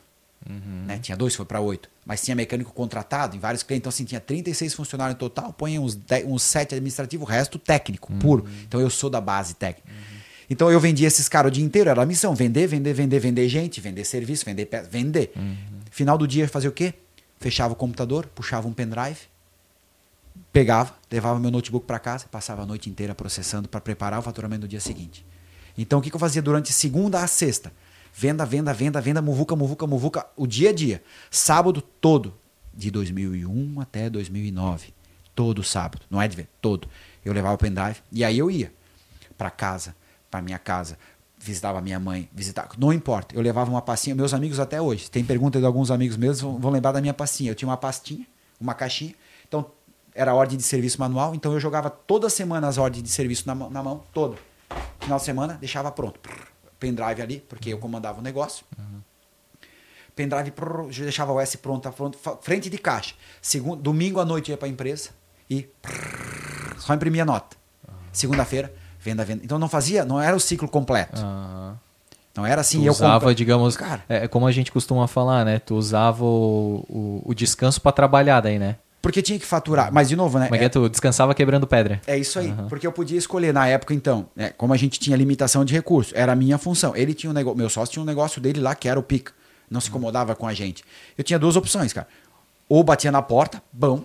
Uhum. 0.45 0.83
Né? 0.85 0.99
Tinha 1.01 1.15
dois, 1.15 1.33
foi 1.33 1.45
para 1.45 1.61
oito. 1.61 1.87
Mas 2.05 2.21
tinha 2.21 2.35
mecânico 2.35 2.73
contratado 2.73 3.37
em 3.37 3.39
vários 3.39 3.63
clientes. 3.63 3.83
Então, 3.83 3.89
assim, 3.89 4.03
tinha 4.03 4.19
36 4.19 4.73
funcionários 4.73 5.15
no 5.15 5.19
total, 5.19 5.53
põe 5.53 5.79
uns, 5.79 5.95
10, 5.95 6.25
uns 6.25 6.43
7 6.43 6.75
administrativos, 6.75 7.25
o 7.25 7.31
resto 7.31 7.57
técnico, 7.57 8.11
uhum. 8.11 8.19
puro. 8.19 8.49
Então, 8.67 8.81
eu 8.81 8.89
sou 8.89 9.09
da 9.09 9.21
base 9.21 9.53
técnica. 9.53 9.87
Uhum. 9.89 10.19
Então, 10.49 10.69
eu 10.69 10.79
vendia 10.79 11.07
esses 11.07 11.29
caras 11.29 11.47
o 11.47 11.53
dia 11.53 11.63
inteiro, 11.63 11.89
era 11.89 12.01
a 12.01 12.05
missão: 12.05 12.35
vender, 12.35 12.67
vender, 12.67 12.93
vender, 12.93 13.19
vender 13.19 13.47
gente, 13.47 13.79
vender 13.79 14.03
serviço, 14.03 14.43
vender 14.43 14.65
peça, 14.65 14.89
vender. 14.89 15.31
Uhum. 15.37 15.55
Final 15.89 16.17
do 16.17 16.27
dia, 16.27 16.49
fazer 16.49 16.67
o 16.67 16.73
quê? 16.73 16.93
Fechava 17.39 17.71
o 17.71 17.77
computador, 17.77 18.27
puxava 18.35 18.67
um 18.67 18.73
pendrive, 18.73 19.30
pegava, 20.51 20.93
levava 21.11 21.39
meu 21.39 21.51
notebook 21.51 21.85
para 21.85 21.99
casa, 21.99 22.25
passava 22.29 22.63
a 22.63 22.65
noite 22.65 22.89
inteira 22.89 23.15
processando 23.15 23.67
para 23.67 23.81
preparar 23.81 24.19
o 24.19 24.21
faturamento 24.21 24.61
do 24.61 24.67
dia 24.67 24.79
seguinte. 24.79 25.25
Então, 25.77 25.99
o 25.99 26.01
que, 26.01 26.09
que 26.09 26.15
eu 26.15 26.19
fazia 26.19 26.41
durante 26.41 26.73
segunda 26.73 27.23
a 27.23 27.27
sexta? 27.27 27.71
Venda, 28.13 28.45
venda, 28.45 28.73
venda, 28.73 28.99
venda, 28.99 29.21
muvuca, 29.21 29.55
muvuca, 29.55 29.87
muvuca, 29.87 30.27
o 30.35 30.45
dia 30.45 30.69
a 30.69 30.73
dia. 30.73 31.01
Sábado 31.29 31.81
todo, 31.81 32.33
de 32.73 32.91
2001 32.91 33.79
até 33.79 34.09
2009. 34.09 34.93
Todo 35.33 35.63
sábado, 35.63 36.05
não 36.09 36.21
é 36.21 36.27
de 36.27 36.35
ver, 36.35 36.47
todo. 36.61 36.87
Eu 37.23 37.33
levava 37.33 37.55
o 37.55 37.57
pendrive 37.57 37.97
e 38.11 38.23
aí 38.23 38.37
eu 38.37 38.51
ia 38.51 38.71
para 39.37 39.49
casa, 39.49 39.95
para 40.29 40.41
minha 40.41 40.59
casa, 40.59 40.97
visitava 41.39 41.81
minha 41.81 41.99
mãe, 41.99 42.29
visitava, 42.33 42.69
não 42.77 42.91
importa. 42.91 43.33
Eu 43.33 43.41
levava 43.41 43.69
uma 43.71 43.81
pastinha, 43.81 44.13
meus 44.13 44.33
amigos 44.33 44.59
até 44.59 44.81
hoje. 44.81 45.09
Tem 45.09 45.23
pergunta 45.23 45.59
de 45.59 45.65
alguns 45.65 45.89
amigos 45.89 46.17
meus, 46.17 46.41
vão 46.41 46.69
lembrar 46.69 46.91
da 46.91 47.01
minha 47.01 47.13
pastinha. 47.13 47.51
Eu 47.51 47.55
tinha 47.55 47.67
uma 47.67 47.77
pastinha, 47.77 48.25
uma 48.59 48.73
caixinha. 48.73 49.15
Era 50.13 50.33
ordem 50.33 50.57
de 50.57 50.63
serviço 50.63 50.99
manual, 50.99 51.33
então 51.33 51.53
eu 51.53 51.59
jogava 51.59 51.89
toda 51.89 52.29
semana 52.29 52.67
as 52.67 52.77
ordens 52.77 53.03
de 53.03 53.09
serviço 53.09 53.47
na, 53.47 53.55
na 53.55 53.81
mão, 53.81 54.03
toda. 54.13 54.37
Final 54.99 55.17
de 55.17 55.23
semana, 55.23 55.53
deixava 55.59 55.91
pronto. 55.91 56.19
Pendrive 56.79 57.21
ali, 57.21 57.43
porque 57.47 57.71
eu 57.73 57.77
comandava 57.77 58.19
o 58.19 58.21
negócio. 58.21 58.65
Uhum. 58.77 59.01
Pendrive, 60.15 60.51
prrr, 60.51 60.87
deixava 60.89 61.31
o 61.31 61.39
S 61.39 61.57
pronto, 61.57 61.89
pronto, 61.91 62.17
frente 62.41 62.69
de 62.69 62.77
caixa. 62.77 63.15
Segundo, 63.41 63.81
domingo 63.81 64.19
à 64.19 64.25
noite 64.25 64.51
ia 64.51 64.57
para 64.57 64.67
a 64.67 64.71
empresa 64.71 65.11
e 65.49 65.63
prrr, 65.81 66.75
só 66.77 66.93
imprimia 66.93 67.23
nota. 67.23 67.55
Uhum. 67.87 67.93
Segunda-feira, 68.11 68.73
venda, 68.99 69.23
venda. 69.23 69.43
Então 69.43 69.57
não 69.57 69.69
fazia, 69.69 70.03
não 70.03 70.21
era 70.21 70.35
o 70.35 70.39
ciclo 70.39 70.67
completo. 70.67 71.21
Uhum. 71.21 71.75
Não 72.35 72.45
era 72.45 72.61
assim. 72.61 72.79
Tu 72.79 72.85
eu 72.85 72.91
usava, 72.91 73.19
compre... 73.19 73.35
digamos, 73.35 73.75
Cara, 73.75 74.03
é, 74.07 74.27
como 74.27 74.47
a 74.47 74.51
gente 74.51 74.71
costuma 74.71 75.07
falar, 75.07 75.45
né? 75.45 75.59
Tu 75.59 75.75
usava 75.75 76.23
o, 76.23 76.85
o, 76.89 77.21
o 77.25 77.33
descanso 77.33 77.81
para 77.81 77.91
trabalhar 77.91 78.39
daí, 78.41 78.57
né? 78.57 78.77
Porque 79.01 79.21
tinha 79.21 79.39
que 79.39 79.45
faturar. 79.45 79.91
Mas, 79.91 80.09
de 80.09 80.15
novo, 80.15 80.37
né? 80.37 80.47
Mas 80.51 80.61
é, 80.61 80.69
tu 80.69 80.87
descansava 80.87 81.33
quebrando 81.33 81.65
pedra. 81.65 81.99
É 82.05 82.17
isso 82.17 82.37
aí. 82.37 82.49
Uhum. 82.49 82.67
Porque 82.67 82.85
eu 82.85 82.91
podia 82.91 83.17
escolher 83.17 83.51
na 83.51 83.67
época, 83.67 83.93
então, 83.93 84.29
né, 84.35 84.51
como 84.55 84.73
a 84.73 84.77
gente 84.77 84.99
tinha 84.99 85.17
limitação 85.17 85.65
de 85.65 85.73
recursos, 85.73 86.13
era 86.15 86.33
a 86.33 86.35
minha 86.35 86.57
função. 86.57 86.95
Ele 86.95 87.13
tinha 87.13 87.29
um 87.29 87.33
negócio, 87.33 87.57
meu 87.57 87.69
sócio 87.69 87.93
tinha 87.93 88.03
um 88.03 88.05
negócio 88.05 88.39
dele 88.39 88.59
lá 88.59 88.75
que 88.75 88.87
era 88.87 88.99
o 88.99 89.03
pica. 89.03 89.33
Não 89.69 89.81
se 89.81 89.89
incomodava 89.89 90.35
com 90.35 90.45
a 90.45 90.53
gente. 90.53 90.83
Eu 91.17 91.23
tinha 91.23 91.39
duas 91.39 91.55
opções, 91.55 91.93
cara. 91.93 92.07
Ou 92.69 92.83
batia 92.83 93.11
na 93.11 93.21
porta, 93.21 93.61
bom, 93.71 94.03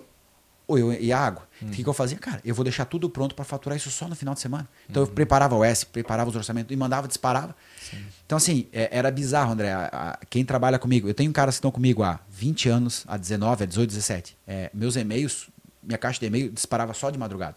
ou 0.67 0.77
eu 0.79 0.93
ia 0.93 1.17
água. 1.17 1.46
Uhum. 1.61 1.69
O 1.69 1.71
que, 1.71 1.83
que, 1.83 1.89
eu 1.89 1.93
fazia? 1.93 2.17
Cara, 2.17 2.39
eu 2.45 2.53
vou 2.53 2.63
deixar 2.63 2.85
tudo 2.85 3.09
pronto 3.09 3.33
para 3.35 3.45
faturar 3.45 3.75
isso 3.77 3.89
só 3.89 4.07
no 4.07 4.15
final 4.15 4.33
de 4.33 4.39
semana. 4.39 4.67
Então 4.89 5.03
uhum. 5.03 5.09
eu 5.09 5.13
preparava 5.13 5.55
o 5.55 5.63
S, 5.63 5.85
preparava 5.85 6.29
os 6.29 6.35
orçamentos 6.35 6.71
e 6.71 6.75
mandava, 6.75 7.07
disparava. 7.07 7.55
Sim. 7.79 7.97
Então, 8.25 8.37
assim, 8.37 8.67
é, 8.71 8.89
era 8.91 9.09
bizarro, 9.09 9.53
André. 9.53 9.71
A, 9.71 9.85
a, 9.85 10.25
quem 10.29 10.43
trabalha 10.45 10.77
comigo, 10.77 11.07
eu 11.07 11.13
tenho 11.13 11.31
caras 11.31 11.55
que 11.55 11.59
estão 11.59 11.71
comigo 11.71 12.03
há 12.03 12.19
20 12.29 12.69
anos, 12.69 13.03
há 13.07 13.17
19, 13.17 13.63
há 13.63 13.65
18, 13.65 13.89
17. 13.89 14.37
É, 14.45 14.69
meus 14.73 14.95
e-mails 14.95 15.49
minha 15.87 15.97
caixa 15.97 16.19
de 16.19 16.25
e-mail 16.25 16.51
disparava 16.51 16.93
só 16.93 17.09
de 17.09 17.17
madrugada. 17.17 17.55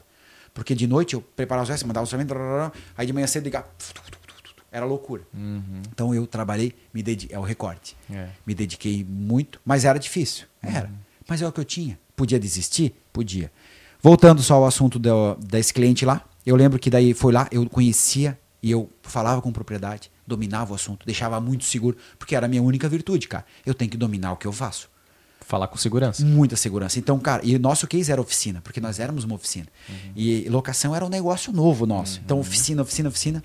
Porque 0.54 0.74
de 0.74 0.86
noite 0.86 1.14
eu 1.14 1.20
preparava 1.20 1.64
os 1.64 1.68
restos, 1.68 1.86
mandava 1.86 2.04
o 2.04 2.06
orçamento, 2.06 2.34
aí 2.96 3.06
de 3.06 3.12
manhã 3.12 3.26
cedo 3.26 3.44
ligava. 3.44 3.68
Era 4.70 4.86
loucura. 4.86 5.22
Uhum. 5.34 5.82
Então 5.92 6.14
eu 6.14 6.26
trabalhei, 6.26 6.72
me 6.94 7.02
dediquei, 7.02 7.34
é 7.34 7.38
o 7.38 7.42
recorte. 7.42 7.96
É. 8.08 8.28
Me 8.46 8.54
dediquei 8.54 9.04
muito, 9.04 9.60
mas 9.64 9.84
era 9.84 9.98
difícil. 9.98 10.46
Uhum. 10.62 10.70
Era. 10.70 10.90
Mas 11.26 11.42
é 11.42 11.48
o 11.48 11.52
que 11.52 11.58
eu 11.60 11.64
tinha. 11.64 11.98
Podia 12.14 12.38
desistir? 12.38 12.94
Podia. 13.12 13.50
Voltando 14.02 14.42
só 14.42 14.54
ao 14.54 14.66
assunto 14.66 14.98
do, 14.98 15.34
desse 15.36 15.72
cliente 15.72 16.04
lá, 16.04 16.24
eu 16.44 16.56
lembro 16.56 16.78
que 16.78 16.88
daí 16.90 17.12
foi 17.14 17.32
lá, 17.32 17.48
eu 17.50 17.68
conhecia 17.68 18.38
e 18.62 18.70
eu 18.70 18.88
falava 19.02 19.40
com 19.42 19.52
propriedade, 19.52 20.10
dominava 20.26 20.72
o 20.72 20.74
assunto, 20.74 21.06
deixava 21.06 21.40
muito 21.40 21.64
seguro, 21.64 21.96
porque 22.18 22.34
era 22.34 22.46
a 22.46 22.48
minha 22.48 22.62
única 22.62 22.88
virtude, 22.88 23.28
cara. 23.28 23.44
Eu 23.64 23.74
tenho 23.74 23.90
que 23.90 23.96
dominar 23.96 24.32
o 24.32 24.36
que 24.36 24.46
eu 24.46 24.52
faço. 24.52 24.88
Falar 25.46 25.66
com 25.66 25.76
segurança. 25.76 26.24
Muita 26.24 26.56
segurança. 26.56 26.98
Então, 26.98 27.18
cara, 27.18 27.42
e 27.44 27.58
nosso 27.58 27.86
case 27.86 28.12
era 28.12 28.20
oficina, 28.20 28.60
porque 28.62 28.80
nós 28.80 29.00
éramos 29.00 29.24
uma 29.24 29.34
oficina. 29.34 29.66
Uhum. 29.88 30.12
E 30.14 30.48
locação 30.48 30.94
era 30.94 31.04
um 31.04 31.08
negócio 31.08 31.52
novo 31.52 31.86
nosso. 31.86 32.18
Uhum. 32.18 32.22
Então, 32.24 32.38
oficina, 32.38 32.82
oficina, 32.82 33.08
oficina. 33.08 33.44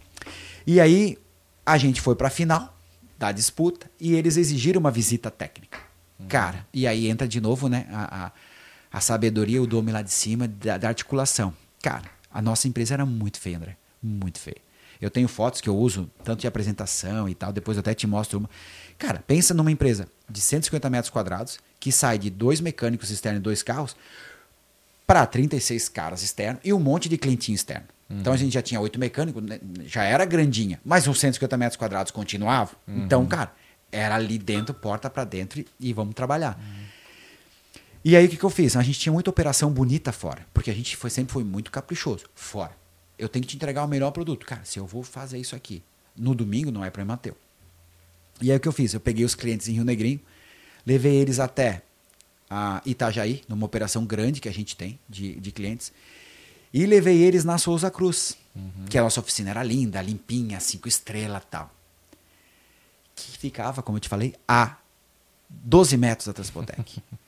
E 0.67 0.79
aí, 0.79 1.17
a 1.65 1.77
gente 1.77 1.99
foi 1.99 2.15
para 2.15 2.27
a 2.27 2.31
final 2.31 2.77
da 3.17 3.31
disputa 3.31 3.89
e 3.99 4.13
eles 4.13 4.37
exigiram 4.37 4.79
uma 4.79 4.91
visita 4.91 5.31
técnica. 5.31 5.79
Uhum. 6.19 6.27
Cara, 6.27 6.65
e 6.73 6.85
aí 6.85 7.07
entra 7.07 7.27
de 7.27 7.41
novo, 7.41 7.67
né, 7.67 7.87
a, 7.91 8.25
a, 8.25 8.31
a 8.95 9.01
sabedoria, 9.01 9.61
o 9.61 9.67
dome 9.67 9.91
lá 9.91 10.01
de 10.01 10.09
cima 10.09 10.47
da, 10.47 10.77
da, 10.77 10.87
articulação. 10.87 11.53
Cara, 11.83 12.09
a 12.31 12.41
nossa 12.41 12.65
empresa 12.65 12.93
era 12.93 13.05
muito 13.05 13.37
feia, 13.37 13.57
André. 13.57 13.75
Muito 14.01 14.39
feia. 14.39 14.55
Eu 15.01 15.11
tenho 15.11 15.27
fotos 15.27 15.59
que 15.59 15.67
eu 15.67 15.75
uso, 15.75 16.09
tanto 16.23 16.39
de 16.39 16.47
apresentação 16.47 17.27
e 17.27 17.35
tal, 17.35 17.51
depois 17.51 17.75
eu 17.75 17.81
até 17.81 17.93
te 17.93 18.07
mostro 18.07 18.39
uma. 18.39 18.49
Cara, 18.97 19.21
pensa 19.27 19.53
numa 19.53 19.69
empresa 19.69 20.07
de 20.29 20.39
150 20.39 20.89
metros 20.89 21.09
quadrados, 21.09 21.59
que 21.77 21.91
sai 21.91 22.17
de 22.17 22.29
dois 22.29 22.61
mecânicos 22.61 23.11
externos 23.11 23.41
e 23.41 23.43
dois 23.43 23.61
carros, 23.61 23.97
para 25.05 25.25
36 25.25 25.89
caras 25.89 26.23
externos 26.23 26.61
e 26.63 26.71
um 26.71 26.79
monte 26.79 27.09
de 27.09 27.17
clientinho 27.17 27.57
externo. 27.57 27.87
Uhum. 28.09 28.19
Então 28.21 28.31
a 28.31 28.37
gente 28.37 28.53
já 28.53 28.61
tinha 28.61 28.79
oito 28.79 28.97
mecânicos, 28.97 29.43
né, 29.43 29.59
já 29.85 30.05
era 30.05 30.23
grandinha, 30.23 30.79
mas 30.85 31.05
uns 31.05 31.19
150 31.19 31.57
metros 31.57 31.75
quadrados 31.75 32.13
continuava. 32.13 32.71
Uhum. 32.87 33.03
Então, 33.03 33.25
cara, 33.25 33.51
era 33.91 34.15
ali 34.15 34.37
dentro, 34.37 34.73
porta 34.73 35.09
para 35.09 35.25
dentro 35.25 35.59
e, 35.59 35.67
e, 35.81 35.91
vamos 35.91 36.15
trabalhar. 36.15 36.57
Uhum. 36.57 36.84
E 38.05 38.15
aí 38.15 38.27
o 38.27 38.29
que, 38.29 38.37
que 38.37 38.43
eu 38.43 38.51
fiz? 38.51 38.75
A 38.75 38.83
gente 38.83 38.99
tinha 38.99 39.11
muita 39.11 39.31
operação 39.31 39.71
bonita 39.71 40.11
fora, 40.11 40.45
porque 40.53 40.69
a 40.69 40.73
gente 40.75 40.95
foi, 40.95 41.09
sempre 41.09 41.33
foi 41.33 41.43
muito 41.43 41.71
caprichoso. 41.71 42.25
Fora. 42.35 42.77
eu 43.17 43.27
tenho 43.27 43.41
que 43.41 43.49
te 43.49 43.55
entregar 43.55 43.83
o 43.83 43.87
melhor 43.87 44.11
produto. 44.11 44.45
Cara, 44.45 44.63
se 44.63 44.77
eu 44.77 44.85
vou 44.85 45.01
fazer 45.01 45.39
isso 45.39 45.55
aqui 45.55 45.81
no 46.15 46.35
domingo, 46.35 46.69
não 46.69 46.85
é 46.85 46.91
problema 46.91 47.17
teu. 47.17 47.35
E 48.39 48.51
aí 48.51 48.57
o 48.57 48.59
que 48.59 48.67
eu 48.67 48.71
fiz? 48.71 48.93
Eu 48.93 48.99
peguei 48.99 49.25
os 49.25 49.33
clientes 49.33 49.67
em 49.67 49.73
Rio 49.73 49.83
Negrinho, 49.83 50.19
levei 50.85 51.15
eles 51.15 51.39
até 51.39 51.81
a 52.47 52.79
Itajaí, 52.85 53.41
numa 53.47 53.65
operação 53.65 54.05
grande 54.05 54.39
que 54.39 54.47
a 54.47 54.53
gente 54.53 54.77
tem 54.77 54.99
de, 55.09 55.39
de 55.39 55.51
clientes, 55.51 55.91
e 56.71 56.85
levei 56.85 57.23
eles 57.23 57.43
na 57.43 57.57
Souza 57.57 57.89
Cruz, 57.89 58.37
uhum. 58.55 58.85
que 58.87 58.99
a 58.99 59.01
nossa 59.01 59.19
oficina 59.19 59.49
era 59.49 59.63
linda, 59.63 59.99
limpinha, 59.99 60.59
cinco 60.59 60.87
estrelas 60.87 61.41
tal. 61.49 61.73
Que 63.15 63.35
ficava, 63.35 63.81
como 63.81 63.97
eu 63.97 64.01
te 64.01 64.09
falei, 64.09 64.35
a 64.47 64.77
12 65.49 65.97
metros 65.97 66.27
da 66.27 66.33
Transpotec. 66.33 67.01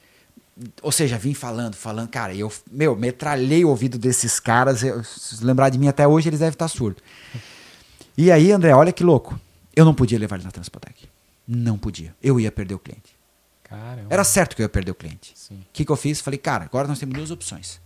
Ou 0.81 0.91
seja, 0.91 1.17
vim 1.17 1.33
falando, 1.33 1.75
falando, 1.75 2.09
cara, 2.09 2.33
eu, 2.33 2.51
meu, 2.71 2.95
metralhei 2.95 3.63
o 3.63 3.69
ouvido 3.69 3.97
desses 3.97 4.39
caras, 4.39 4.83
eu, 4.83 5.03
se 5.03 5.43
lembrar 5.43 5.69
de 5.69 5.77
mim 5.77 5.87
até 5.87 6.07
hoje, 6.07 6.29
eles 6.29 6.39
devem 6.39 6.53
estar 6.53 6.67
surdos. 6.67 7.03
E 8.17 8.31
aí, 8.31 8.51
André, 8.51 8.73
olha 8.73 8.91
que 8.91 9.03
louco. 9.03 9.39
Eu 9.75 9.85
não 9.85 9.93
podia 9.93 10.17
levar 10.17 10.37
eles 10.37 10.45
na 10.45 10.51
Transpotec. 10.51 11.07
Não 11.47 11.77
podia. 11.77 12.15
Eu 12.21 12.39
ia 12.39 12.51
perder 12.51 12.73
o 12.73 12.79
cliente. 12.79 13.15
Caramba. 13.63 14.07
Era 14.09 14.23
certo 14.23 14.55
que 14.55 14.61
eu 14.61 14.65
ia 14.65 14.69
perder 14.69 14.91
o 14.91 14.95
cliente. 14.95 15.35
O 15.51 15.55
que, 15.71 15.85
que 15.85 15.91
eu 15.91 15.95
fiz? 15.95 16.19
Falei, 16.19 16.39
cara, 16.39 16.65
agora 16.65 16.87
nós 16.87 16.97
temos 16.97 17.15
duas 17.15 17.29
opções. 17.29 17.79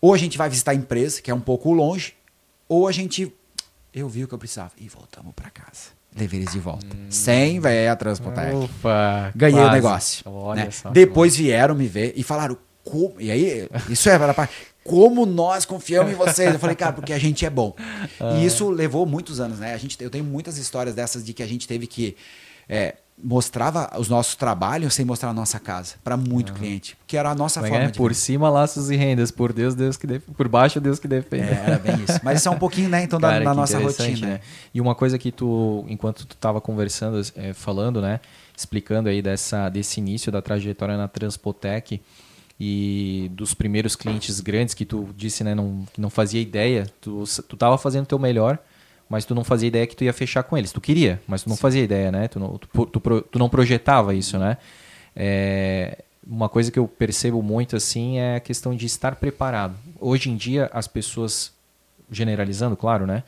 Ou 0.00 0.14
a 0.14 0.18
gente 0.18 0.36
vai 0.36 0.48
visitar 0.48 0.72
a 0.72 0.74
empresa, 0.74 1.22
que 1.22 1.30
é 1.30 1.34
um 1.34 1.40
pouco 1.40 1.72
longe, 1.72 2.16
ou 2.68 2.88
a 2.88 2.92
gente. 2.92 3.32
Eu 3.92 4.08
vi 4.08 4.24
o 4.24 4.28
que 4.28 4.34
eu 4.34 4.38
precisava. 4.38 4.72
E 4.78 4.88
voltamos 4.88 5.32
para 5.34 5.50
casa. 5.50 5.97
Levei 6.16 6.40
eles 6.40 6.52
de 6.52 6.58
volta. 6.58 6.86
Hum. 6.86 7.06
Sem 7.10 7.60
ver 7.60 7.88
a 7.88 7.96
Transpotec. 7.96 8.54
Ufa, 8.54 9.32
Ganhei 9.34 9.56
quase. 9.80 10.22
o 10.24 10.54
negócio. 10.54 10.86
Né? 10.86 10.92
Depois 10.92 11.36
vieram 11.36 11.74
me 11.74 11.86
ver 11.86 12.12
e 12.16 12.22
falaram, 12.22 12.56
como? 12.84 13.14
E 13.20 13.30
aí, 13.30 13.68
isso 13.88 14.08
é 14.08 14.18
para 14.18 14.48
como 14.82 15.26
nós 15.26 15.66
confiamos 15.66 16.10
em 16.10 16.14
vocês. 16.14 16.52
Eu 16.52 16.58
falei, 16.58 16.74
cara, 16.74 16.94
porque 16.94 17.12
a 17.12 17.18
gente 17.18 17.44
é 17.44 17.50
bom. 17.50 17.74
Ah. 18.18 18.38
E 18.38 18.46
isso 18.46 18.70
levou 18.70 19.04
muitos 19.04 19.38
anos, 19.38 19.58
né? 19.58 19.74
A 19.74 19.76
gente, 19.76 20.02
eu 20.02 20.08
tenho 20.08 20.24
muitas 20.24 20.56
histórias 20.56 20.94
dessas 20.94 21.22
de 21.24 21.34
que 21.34 21.42
a 21.42 21.46
gente 21.46 21.68
teve 21.68 21.86
que 21.86 22.16
é, 22.66 22.96
mostrava 23.22 23.90
os 23.98 24.08
nossos 24.08 24.34
trabalhos 24.34 24.94
sem 24.94 25.04
mostrar 25.04 25.30
a 25.30 25.32
nossa 25.32 25.58
casa 25.58 25.96
para 26.04 26.16
muito 26.16 26.50
uhum. 26.50 26.58
cliente, 26.58 26.96
que 27.06 27.16
era 27.16 27.30
a 27.30 27.34
nossa 27.34 27.60
Mas 27.60 27.70
forma 27.70 27.84
é, 27.86 27.90
de 27.90 27.98
por 27.98 28.14
cima 28.14 28.48
laços 28.48 28.90
e 28.90 28.96
rendas, 28.96 29.30
por 29.30 29.52
Deus, 29.52 29.74
Deus 29.74 29.96
que 29.96 30.06
def... 30.06 30.22
por 30.36 30.48
baixo 30.48 30.80
Deus 30.80 30.98
que 30.98 31.08
defende. 31.08 31.48
É, 31.48 31.64
era 31.66 31.78
bem 31.78 31.96
isso. 31.96 32.20
Mas 32.22 32.38
isso 32.38 32.48
é 32.48 32.52
um 32.52 32.58
pouquinho, 32.58 32.88
né, 32.88 33.02
então 33.02 33.20
Cara, 33.20 33.38
da, 33.38 33.46
da 33.46 33.54
nossa 33.54 33.78
rotina. 33.78 34.26
Né? 34.26 34.40
E 34.72 34.80
uma 34.80 34.94
coisa 34.94 35.18
que 35.18 35.32
tu, 35.32 35.84
enquanto 35.88 36.26
tu 36.26 36.34
estava 36.34 36.60
conversando, 36.60 37.20
é, 37.34 37.52
falando, 37.52 38.00
né, 38.00 38.20
explicando 38.56 39.08
aí 39.08 39.20
dessa 39.20 39.68
desse 39.68 40.00
início 40.00 40.30
da 40.30 40.40
trajetória 40.40 40.96
na 40.96 41.08
Transpotec 41.08 42.00
e 42.60 43.30
dos 43.34 43.54
primeiros 43.54 43.94
clientes 43.94 44.40
grandes 44.40 44.74
que 44.74 44.84
tu 44.84 45.08
disse, 45.16 45.42
né, 45.42 45.54
não, 45.54 45.84
que 45.92 46.00
não 46.00 46.10
fazia 46.10 46.40
ideia, 46.40 46.86
tu 47.00 47.24
tu 47.48 47.56
tava 47.56 47.76
fazendo 47.78 48.04
o 48.04 48.06
teu 48.08 48.18
melhor 48.18 48.58
mas 49.08 49.24
tu 49.24 49.34
não 49.34 49.44
fazia 49.44 49.68
ideia 49.68 49.86
que 49.86 49.96
tu 49.96 50.04
ia 50.04 50.12
fechar 50.12 50.42
com 50.42 50.56
eles. 50.56 50.72
Tu 50.72 50.80
queria, 50.80 51.20
mas 51.26 51.42
tu 51.42 51.48
não 51.48 51.56
Sim. 51.56 51.62
fazia 51.62 51.82
ideia, 51.82 52.12
né? 52.12 52.28
Tu 52.28 52.38
não, 52.38 52.58
tu, 52.58 52.86
tu, 52.86 53.20
tu 53.22 53.38
não 53.38 53.48
projetava 53.48 54.14
isso, 54.14 54.38
né? 54.38 54.58
É, 55.16 56.04
uma 56.26 56.48
coisa 56.48 56.70
que 56.70 56.78
eu 56.78 56.86
percebo 56.86 57.42
muito 57.42 57.74
assim 57.74 58.18
é 58.18 58.36
a 58.36 58.40
questão 58.40 58.74
de 58.74 58.84
estar 58.86 59.16
preparado. 59.16 59.74
Hoje 59.98 60.30
em 60.30 60.36
dia 60.36 60.70
as 60.72 60.86
pessoas, 60.86 61.52
generalizando, 62.10 62.76
claro, 62.76 63.06
né? 63.06 63.22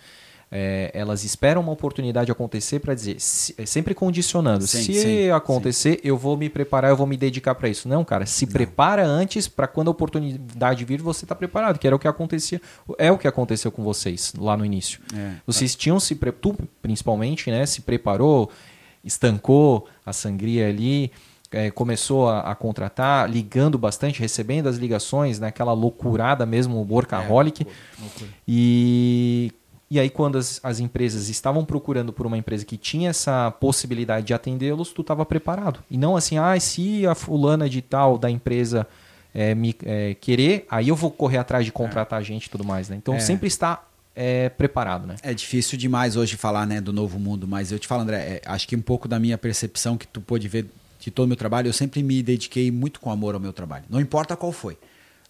É, 0.52 0.90
elas 0.93 1.22
esperam 1.22 1.60
uma 1.60 1.70
oportunidade 1.70 2.31
acontecer 2.32 2.81
para 2.81 2.93
dizer, 2.93 3.20
se, 3.20 3.55
é 3.56 3.64
sempre 3.64 3.94
condicionando. 3.94 4.66
Sim, 4.66 4.82
se 4.82 4.94
sim, 4.94 5.31
acontecer, 5.31 5.93
sim. 5.93 6.01
eu 6.02 6.16
vou 6.16 6.36
me 6.36 6.48
preparar, 6.48 6.90
eu 6.90 6.97
vou 6.97 7.06
me 7.06 7.16
dedicar 7.16 7.55
para 7.55 7.68
isso. 7.68 7.89
Não, 7.89 8.05
cara, 8.05 8.27
se 8.27 8.47
Não. 8.47 8.52
prepara 8.52 9.06
antes 9.06 9.47
para 9.47 9.68
quando 9.68 9.89
a 9.89 9.90
oportunidade 9.93 10.85
vir, 10.85 11.01
você 11.01 11.24
tá 11.24 11.36
preparado, 11.36 11.78
que 11.78 11.86
era 11.86 11.94
o 11.94 11.98
que 11.98 12.09
acontecia, 12.09 12.60
é 12.98 13.12
o 13.12 13.18
que 13.18 13.28
aconteceu 13.28 13.70
com 13.70 13.85
vocês 13.85 14.32
lá 14.36 14.56
no 14.56 14.64
início. 14.64 15.01
É, 15.14 15.35
vocês 15.47 15.77
tinham 15.77 16.01
se 16.01 16.16
tu 16.16 16.56
principalmente, 16.82 17.51
né, 17.51 17.64
se 17.64 17.82
preparou, 17.82 18.51
estancou 19.05 19.86
a 20.05 20.12
sangria 20.12 20.68
ali, 20.68 21.12
é, 21.52 21.70
começou 21.70 22.28
a, 22.28 22.40
a, 22.40 22.55
contratar, 22.55 23.28
ligando 23.28 23.77
bastante, 23.77 24.20
recebendo 24.20 24.68
as 24.68 24.77
ligações, 24.77 25.39
naquela 25.39 25.74
né, 25.74 25.81
loucurada 25.81 26.47
mesmo, 26.47 26.86
workaholic. 26.89 27.62
É, 27.62 28.02
loucura. 28.02 28.31
E 28.47 29.52
e 29.93 29.99
aí, 29.99 30.09
quando 30.09 30.39
as, 30.39 30.61
as 30.62 30.79
empresas 30.79 31.29
estavam 31.29 31.65
procurando 31.65 32.12
por 32.12 32.25
uma 32.25 32.39
empresa 32.39 32.65
que 32.65 32.77
tinha 32.77 33.11
essa 33.11 33.51
possibilidade 33.51 34.25
de 34.25 34.33
atendê-los, 34.33 34.93
tu 34.93 35.01
estava 35.01 35.27
preparado. 35.27 35.81
E 35.91 35.99
não 35.99 36.17
assim, 36.17 36.39
ah, 36.39 36.59
se 36.61 37.05
a 37.07 37.15
fulana 37.17 37.69
de 37.69 37.83
tal 37.83 38.17
da 38.17 38.31
empresa 38.31 38.87
é, 39.35 39.53
me 39.53 39.75
é, 39.85 40.15
querer, 40.15 40.65
aí 40.71 40.89
eu 40.89 40.95
vou 40.95 41.11
correr 41.11 41.39
atrás 41.39 41.65
de 41.65 41.73
contratar 41.73 42.21
é. 42.21 42.25
gente 42.25 42.45
e 42.47 42.51
tudo 42.51 42.65
mais. 42.65 42.89
Né? 42.89 42.95
Então, 42.95 43.15
é. 43.15 43.19
sempre 43.19 43.49
está 43.49 43.85
é, 44.15 44.49
preparado. 44.49 45.09
Né? 45.09 45.17
É 45.25 45.35
difícil 45.35 45.77
demais 45.77 46.15
hoje 46.15 46.37
falar 46.37 46.67
né, 46.67 46.81
do 46.81 46.93
novo 46.93 47.19
mundo, 47.19 47.49
mas 47.49 47.73
eu 47.73 47.79
te 47.79 47.89
falo, 47.89 48.03
André, 48.03 48.17
é, 48.19 48.43
acho 48.47 48.69
que 48.69 48.77
um 48.77 48.83
pouco 48.83 49.09
da 49.09 49.19
minha 49.19 49.37
percepção 49.37 49.99
que 49.99 50.07
tu 50.07 50.21
pôde 50.21 50.47
ver 50.47 50.67
de 51.01 51.11
todo 51.11 51.25
o 51.25 51.29
meu 51.29 51.37
trabalho, 51.37 51.67
eu 51.67 51.73
sempre 51.73 52.01
me 52.01 52.23
dediquei 52.23 52.71
muito 52.71 53.01
com 53.01 53.11
amor 53.11 53.35
ao 53.35 53.41
meu 53.41 53.53
trabalho. 53.53 53.87
Não 53.91 54.01
importa 54.01 54.37
qual 54.37 54.53
foi. 54.53 54.79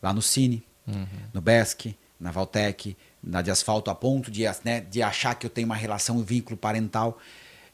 Lá 0.03 0.12
no 0.12 0.20
Cine, 0.20 0.62
uhum. 0.87 1.07
no 1.32 1.41
Besc, 1.41 1.95
na 2.19 2.31
Valtec, 2.31 2.95
na 3.22 3.42
de 3.42 3.51
asfalto 3.51 3.90
a 3.90 3.94
ponto 3.94 4.30
de, 4.30 4.44
né, 4.64 4.80
de 4.80 5.02
achar 5.02 5.34
que 5.34 5.47
eu 5.47 5.51
tenho 5.51 5.66
uma 5.66 5.76
relação, 5.76 6.16
um 6.16 6.22
vínculo 6.22 6.56
parental. 6.56 7.18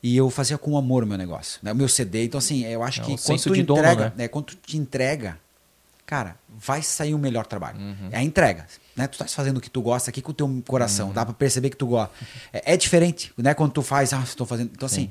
E 0.03 0.17
eu 0.17 0.31
fazia 0.31 0.59
com 0.59 0.77
amor 0.77 1.05
o 1.05 1.07
meu 1.07 1.19
negócio, 1.19 1.59
né? 1.63 1.73
o 1.73 1.75
meu 1.75 1.89
CD. 1.89 2.25
Então, 2.25 2.39
assim, 2.39 2.65
eu 2.65 2.83
acho 2.83 3.01
é 3.01 3.05
que 3.05 3.17
quando 3.23 3.43
tu, 3.43 3.57
entrega, 3.57 3.95
dono, 3.95 4.01
né? 4.01 4.13
né? 4.17 4.29
quando 4.29 4.45
tu 4.47 4.57
te 4.57 4.77
entrega, 4.77 5.39
cara, 6.05 6.37
vai 6.49 6.83
sair 6.83 7.15
o 7.15 7.19
melhor 7.19 7.47
trabalho. 7.47 7.79
Uhum. 7.81 8.09
É 8.13 8.19
a 8.19 8.23
entrega. 8.23 8.67
Né? 8.95 9.07
Tu 9.07 9.13
estás 9.13 9.35
fazendo 9.35 9.57
o 9.57 9.61
que 9.61 9.71
tu 9.71 9.81
gosta 9.81 10.11
aqui 10.11 10.23
com 10.23 10.31
o 10.31 10.35
teu 10.35 10.63
coração. 10.67 11.09
Uhum. 11.09 11.15
Dá 11.15 11.25
para 11.25 11.35
perceber 11.35 11.71
que 11.71 11.77
tu 11.77 11.87
gosta. 11.87 12.15
É, 12.53 12.75
é, 12.75 12.77
diferente, 12.77 13.33
né? 13.37 13.53
Quando 13.55 13.73
tu 13.73 13.83
faz, 13.83 14.13
ah, 14.13 14.23
estou 14.23 14.47
fazendo. 14.47 14.71
Então, 14.73 14.87
assim, 14.87 15.11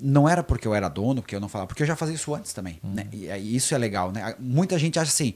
não 0.00 0.28
era 0.28 0.42
porque 0.42 0.66
eu 0.66 0.74
era 0.74 0.88
dono, 0.88 1.22
porque 1.22 1.36
eu 1.36 1.40
não 1.40 1.48
falava, 1.48 1.68
porque 1.68 1.82
eu 1.82 1.86
já 1.86 1.94
fazia 1.94 2.14
isso 2.14 2.34
antes 2.34 2.52
também. 2.52 2.80
Uhum. 2.82 2.94
Né? 2.94 3.06
E, 3.12 3.26
e 3.26 3.54
isso 3.54 3.74
é 3.74 3.78
legal, 3.78 4.10
né? 4.10 4.34
Muita 4.40 4.78
gente 4.78 4.98
acha 4.98 5.10
assim, 5.10 5.34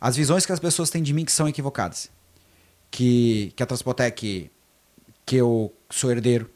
as 0.00 0.14
visões 0.14 0.46
que 0.46 0.52
as 0.52 0.60
pessoas 0.60 0.90
têm 0.90 1.02
de 1.02 1.12
mim 1.12 1.24
que 1.24 1.32
são 1.32 1.48
equivocadas 1.48 2.08
que, 2.92 3.52
que 3.56 3.62
a 3.62 3.66
Transpotec, 3.66 4.50
que 5.24 5.36
eu 5.36 5.72
sou 5.90 6.12
herdeiro, 6.12 6.48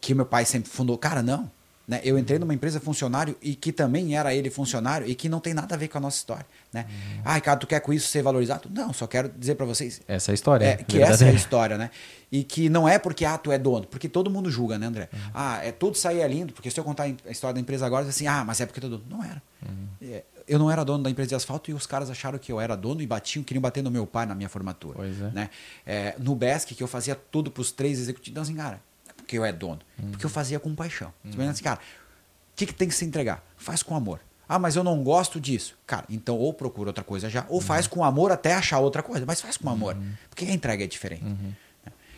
que 0.00 0.12
meu 0.12 0.26
pai 0.26 0.44
sempre 0.44 0.68
fundou. 0.68 0.98
Cara, 0.98 1.22
não. 1.22 1.50
Né? 1.86 2.00
Eu 2.04 2.18
entrei 2.18 2.38
numa 2.38 2.52
empresa 2.52 2.78
funcionário 2.78 3.36
e 3.40 3.54
que 3.54 3.72
também 3.72 4.16
era 4.16 4.34
ele 4.34 4.50
funcionário 4.50 5.08
e 5.08 5.14
que 5.14 5.28
não 5.28 5.40
tem 5.40 5.54
nada 5.54 5.74
a 5.74 5.78
ver 5.78 5.88
com 5.88 5.98
a 5.98 6.00
nossa 6.00 6.18
história. 6.18 6.46
Né? 6.72 6.86
Uhum. 6.88 7.22
Ah, 7.24 7.34
Ricardo, 7.34 7.60
tu 7.60 7.66
quer 7.66 7.80
com 7.80 7.92
isso 7.92 8.08
ser 8.08 8.22
valorizado? 8.22 8.68
Não, 8.72 8.92
só 8.92 9.06
quero 9.06 9.28
dizer 9.28 9.54
para 9.54 9.66
vocês. 9.66 10.00
Essa 10.06 10.30
é 10.30 10.32
a 10.32 10.34
história. 10.34 10.64
É, 10.64 10.76
que 10.76 11.00
essa 11.00 11.24
é 11.24 11.30
a 11.30 11.32
história, 11.32 11.78
né? 11.78 11.90
E 12.30 12.44
que 12.44 12.68
não 12.68 12.88
é 12.88 12.98
porque, 12.98 13.24
ah, 13.24 13.36
tu 13.38 13.50
é 13.50 13.58
dono, 13.58 13.86
porque 13.86 14.08
todo 14.08 14.30
mundo 14.30 14.50
julga, 14.50 14.78
né, 14.78 14.86
André? 14.86 15.08
Uhum. 15.12 15.18
Ah, 15.34 15.64
é 15.64 15.72
tudo 15.72 15.96
sair 15.96 16.20
é 16.20 16.28
lindo, 16.28 16.52
porque 16.52 16.70
se 16.70 16.78
eu 16.78 16.84
contar 16.84 17.04
a 17.04 17.30
história 17.30 17.54
da 17.54 17.60
empresa 17.60 17.86
agora, 17.86 18.06
assim, 18.06 18.26
ah, 18.26 18.44
mas 18.44 18.60
é 18.60 18.66
porque 18.66 18.80
tu 18.80 18.86
é 18.86 18.90
dono. 18.90 19.04
Não 19.08 19.24
era. 19.24 19.42
Uhum. 19.62 19.88
É, 20.02 20.22
eu 20.50 20.58
não 20.58 20.68
era 20.68 20.84
dono 20.84 21.04
da 21.04 21.08
empresa 21.08 21.28
de 21.28 21.34
asfalto 21.36 21.70
e 21.70 21.74
os 21.74 21.86
caras 21.86 22.10
acharam 22.10 22.36
que 22.36 22.50
eu 22.50 22.60
era 22.60 22.76
dono 22.76 23.00
e 23.00 23.06
batiam, 23.06 23.44
queriam 23.44 23.62
bater 23.62 23.84
no 23.84 23.90
meu 23.90 24.04
pai 24.04 24.26
na 24.26 24.34
minha 24.34 24.48
formatura. 24.48 24.96
Pois 24.96 25.20
é. 25.22 25.30
Né? 25.30 25.50
É, 25.86 26.16
no 26.18 26.34
BESC, 26.34 26.74
que 26.74 26.82
eu 26.82 26.88
fazia 26.88 27.14
tudo 27.14 27.52
para 27.52 27.60
os 27.60 27.70
três 27.70 28.00
executivos, 28.00 28.32
então 28.32 28.42
assim, 28.42 28.56
cara, 28.56 28.82
é 29.08 29.12
porque 29.12 29.38
eu 29.38 29.44
é 29.44 29.52
dono. 29.52 29.78
Uhum. 29.96 30.10
Porque 30.10 30.26
eu 30.26 30.30
fazia 30.30 30.58
com 30.58 30.74
paixão. 30.74 31.12
Uhum. 31.24 31.48
Assim, 31.48 31.62
cara, 31.62 31.78
o 31.78 32.56
que, 32.56 32.66
que 32.66 32.74
tem 32.74 32.88
que 32.88 32.94
se 32.94 33.04
entregar? 33.04 33.44
Faz 33.56 33.80
com 33.80 33.94
amor. 33.94 34.18
Ah, 34.48 34.58
mas 34.58 34.74
eu 34.74 34.82
não 34.82 35.04
gosto 35.04 35.40
disso. 35.40 35.78
Cara, 35.86 36.04
então 36.10 36.36
ou 36.36 36.52
procura 36.52 36.90
outra 36.90 37.04
coisa 37.04 37.30
já, 37.30 37.46
ou 37.48 37.56
uhum. 37.56 37.60
faz 37.60 37.86
com 37.86 38.02
amor 38.02 38.32
até 38.32 38.52
achar 38.52 38.80
outra 38.80 39.04
coisa. 39.04 39.24
Mas 39.24 39.40
faz 39.40 39.56
com 39.56 39.70
amor. 39.70 39.94
Uhum. 39.94 40.14
Porque 40.28 40.44
a 40.44 40.52
entrega 40.52 40.82
é 40.82 40.86
diferente. 40.88 41.22
Uhum. 41.22 41.52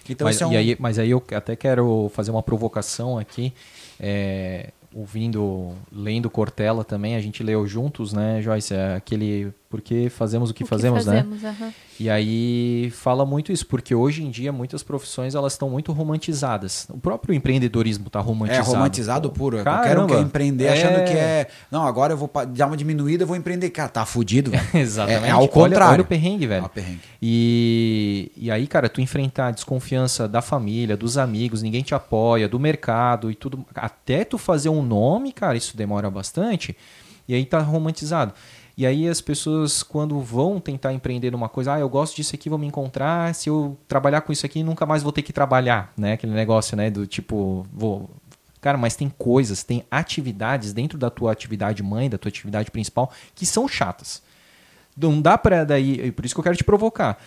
Então, 0.09 0.25
mas, 0.27 0.41
é 0.41 0.47
um... 0.47 0.51
aí, 0.57 0.77
mas 0.81 0.99
aí 0.99 1.11
eu 1.11 1.23
até 1.37 1.55
quero 1.55 2.11
fazer 2.15 2.31
uma 2.31 2.43
provocação 2.43 3.19
aqui. 3.19 3.53
É, 4.01 4.71
ouvindo, 4.95 5.73
lendo 5.91 6.31
Cortella 6.31 6.85
também, 6.85 7.17
a 7.17 7.21
gente 7.21 7.43
leu 7.43 7.67
juntos, 7.67 8.13
né, 8.13 8.41
Joyce? 8.43 8.75
É 8.75 8.95
aquele 8.97 9.53
porque 9.73 10.11
fazemos 10.11 10.51
o 10.51 10.55
que, 10.55 10.65
o 10.65 10.67
fazemos, 10.67 10.99
que 10.99 11.07
fazemos, 11.07 11.41
né? 11.41 11.57
Uhum. 11.59 11.73
E 11.99 12.11
aí 12.11 12.91
fala 12.91 13.25
muito 13.25 13.51
isso, 13.51 13.67
porque 13.67 13.95
hoje 13.95 14.23
em 14.23 14.31
dia 14.31 14.53
muitas 14.53 14.83
profissões 14.83 15.35
elas 15.35 15.55
estão 15.55 15.71
muito 15.71 15.93
romantizadas. 15.93 16.87
O 16.91 16.99
próprio 16.99 17.35
empreendedorismo 17.35 18.09
está 18.09 18.21
romantizado. 18.21 18.69
É 18.69 18.71
romantizado 18.71 19.31
Pô, 19.31 19.35
puro. 19.35 19.65
Caramba, 19.65 19.79
Qualquer 19.79 19.99
um 19.99 20.07
quer 20.07 20.21
empreender 20.21 20.65
é... 20.67 20.73
achando 20.75 21.05
que 21.07 21.17
é, 21.17 21.49
não, 21.71 21.87
agora 21.87 22.13
eu 22.13 22.19
vou 22.19 22.31
dar 22.49 22.67
uma 22.67 22.77
diminuída, 22.77 23.23
eu 23.23 23.27
vou 23.27 23.35
empreender. 23.35 23.71
Cara, 23.71 23.89
tá 23.89 24.05
fudido, 24.05 24.51
velho. 24.51 24.63
Exatamente. 24.75 25.23
É, 25.23 25.29
é 25.29 25.31
ao 25.31 25.49
contrário. 25.49 25.77
Olha, 25.77 25.93
olha 25.93 26.03
o 26.03 26.05
perrengue, 26.05 26.47
velho. 26.47 26.65
É 26.65 26.67
o 26.67 26.69
perrengue. 26.69 27.01
E, 27.21 28.31
e 28.37 28.51
aí, 28.51 28.67
cara, 28.67 28.91
tu 28.91 29.01
enfrentar 29.01 29.49
a 29.49 29.51
desconfiança 29.53 30.29
da 30.29 30.43
família, 30.43 30.97
dos 30.97 31.17
amigos, 31.17 31.63
ninguém 31.63 31.83
te 31.83 31.95
apoia, 31.95 32.47
do 32.49 32.59
mercado 32.59 33.31
e 33.31 33.35
tudo, 33.35 33.65
até 33.75 34.23
tu 34.25 34.37
fazer 34.37 34.69
um 34.69 34.83
nome, 34.83 35.33
cara, 35.33 35.57
isso 35.57 35.77
demora 35.77 36.11
bastante. 36.11 36.77
E 37.27 37.35
aí 37.35 37.45
tá 37.47 37.61
romantizado. 37.61 38.35
E 38.77 38.87
aí 38.87 39.07
as 39.07 39.21
pessoas, 39.21 39.83
quando 39.83 40.21
vão 40.21 40.59
tentar 40.59 40.93
empreender 40.93 41.31
numa 41.31 41.49
coisa, 41.49 41.75
ah, 41.75 41.81
eu 41.81 41.89
gosto 41.89 42.17
disso 42.17 42.35
aqui, 42.35 42.49
vou 42.49 42.59
me 42.59 42.67
encontrar, 42.67 43.35
se 43.35 43.49
eu 43.49 43.77
trabalhar 43.87 44.23
com 44.23 44.33
isso 44.33 44.47
aqui, 44.47 44.63
nunca 44.63 44.87
mais 44.87 45.03
vou 45.03 45.13
ter 45.13 45.23
que 45.23 45.33
trabalhar, 45.33 45.93
né? 45.97 46.15
Aquele 46.15 46.33
negócio, 46.33 46.77
né? 46.77 46.91
Do 46.91 47.07
tipo, 47.07 47.67
vou... 47.73 48.11
Cara, 48.61 48.79
mas 48.79 48.95
tem 48.95 49.11
coisas, 49.11 49.63
tem 49.63 49.85
atividades 49.91 50.73
dentro 50.73 50.97
da 50.97 51.11
tua 51.11 51.33
atividade 51.33 51.83
mãe, 51.83 52.09
da 52.09 52.17
tua 52.17 52.29
atividade 52.29 52.71
principal, 52.71 53.13
que 53.35 53.45
são 53.45 53.67
chatas. 53.67 54.23
Não 54.97 55.21
dá 55.21 55.37
pra 55.37 55.65
daí... 55.65 56.13
Por 56.13 56.25
isso 56.25 56.35
que 56.35 56.41
eu 56.41 56.45
quero 56.45 56.57
te 56.57 56.65
provocar 56.65 57.19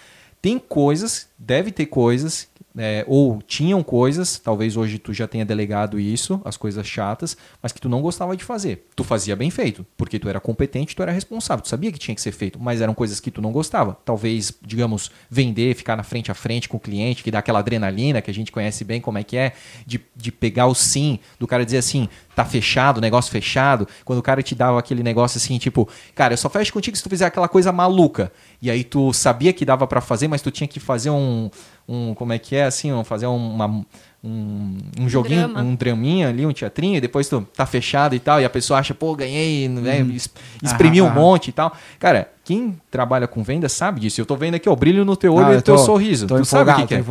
tem 0.45 0.59
coisas, 0.59 1.27
deve 1.39 1.71
ter 1.71 1.87
coisas 1.87 2.47
é, 2.77 3.05
ou 3.07 3.41
tinham 3.41 3.81
coisas, 3.81 4.37
talvez 4.37 4.75
hoje 4.75 4.97
tu 4.99 5.13
já 5.13 5.27
tenha 5.27 5.45
delegado 5.45 5.99
isso, 5.99 6.41
as 6.43 6.57
coisas 6.57 6.85
chatas, 6.85 7.37
mas 7.61 7.71
que 7.71 7.79
tu 7.79 7.87
não 7.87 8.01
gostava 8.01 8.35
de 8.35 8.43
fazer. 8.43 8.87
Tu 8.95 9.03
fazia 9.03 9.35
bem 9.35 9.49
feito, 9.49 9.85
porque 9.95 10.19
tu 10.19 10.27
era 10.27 10.39
competente, 10.39 10.95
tu 10.95 11.01
era 11.01 11.11
responsável, 11.11 11.63
tu 11.63 11.69
sabia 11.69 11.91
que 11.91 11.99
tinha 11.99 12.13
que 12.13 12.21
ser 12.21 12.31
feito, 12.31 12.59
mas 12.59 12.81
eram 12.81 12.93
coisas 12.93 13.19
que 13.19 13.31
tu 13.31 13.41
não 13.41 13.51
gostava. 13.51 13.97
Talvez, 14.03 14.53
digamos, 14.61 15.09
vender, 15.29 15.75
ficar 15.75 15.95
na 15.95 16.03
frente 16.03 16.31
a 16.31 16.33
frente 16.33 16.67
com 16.67 16.77
o 16.77 16.79
cliente, 16.79 17.23
que 17.23 17.31
dá 17.31 17.39
aquela 17.39 17.59
adrenalina 17.59 18.21
que 18.21 18.29
a 18.29 18.33
gente 18.33 18.51
conhece 18.51 18.83
bem 18.83 18.99
como 18.99 19.17
é 19.17 19.23
que 19.23 19.37
é, 19.37 19.53
de, 19.85 20.01
de 20.15 20.31
pegar 20.31 20.67
o 20.67 20.75
sim, 20.75 21.19
do 21.39 21.47
cara 21.47 21.63
dizer 21.63 21.77
assim, 21.77 22.09
tá 22.35 22.43
fechado, 22.43 22.99
negócio 22.99 23.31
fechado, 23.31 23.87
quando 24.03 24.19
o 24.19 24.23
cara 24.23 24.43
te 24.43 24.53
dava 24.53 24.77
aquele 24.77 25.01
negócio 25.01 25.37
assim, 25.37 25.57
tipo, 25.57 25.87
cara, 26.13 26.33
eu 26.33 26.37
só 26.37 26.49
fecho 26.49 26.73
contigo 26.73 26.97
se 26.97 27.03
tu 27.03 27.09
fizer 27.09 27.25
aquela 27.25 27.47
coisa 27.47 27.71
maluca. 27.71 28.31
E 28.61 28.69
aí 28.69 28.83
tu 28.83 29.13
sabia 29.13 29.53
que 29.53 29.63
dava 29.63 29.87
para 29.87 30.01
fazer, 30.01 30.27
mas 30.27 30.41
tu 30.41 30.51
tinha 30.51 30.67
que 30.67 30.79
fazer 30.79 31.09
um, 31.09 31.49
um 31.87 32.13
como 32.13 32.33
é 32.33 32.39
que 32.39 32.55
é 32.55 32.65
assim, 32.65 32.91
um, 32.91 33.03
fazer 33.03 33.27
uma, 33.27 33.67
um, 34.23 34.77
um 34.99 35.07
joguinho, 35.07 35.47
Drama. 35.47 35.61
um 35.61 35.75
draminha 35.75 36.29
ali, 36.29 36.45
um 36.45 36.51
teatrinho, 36.51 36.97
e 36.97 37.01
depois 37.01 37.29
tu 37.29 37.47
tá 37.55 37.65
fechado 37.65 38.15
e 38.15 38.19
tal, 38.19 38.41
e 38.41 38.45
a 38.45 38.49
pessoa 38.49 38.79
acha, 38.79 38.93
pô, 38.93 39.15
ganhei, 39.15 39.69
né, 39.69 40.03
hum. 40.03 40.15
exprimi 40.63 41.01
um 41.01 41.09
monte 41.09 41.49
e 41.49 41.51
tal. 41.51 41.71
Cara, 41.99 42.29
quem 42.43 42.75
trabalha 42.89 43.27
com 43.27 43.43
venda 43.43 43.69
sabe 43.69 44.01
disso. 44.01 44.19
Eu 44.19 44.25
tô 44.25 44.35
vendo 44.35 44.55
aqui 44.55 44.69
o 44.69 44.75
brilho 44.75 45.05
no 45.05 45.15
teu 45.15 45.33
olho 45.33 45.45
Não, 45.45 45.53
e 45.53 45.55
no 45.57 45.61
teu 45.61 45.77
sorriso. 45.77 46.27
Tô 46.27 46.37
tu 46.37 46.45
sabe 46.45 46.71
o 46.71 46.75
que, 46.75 46.87
que 46.87 46.95
é? 46.95 47.03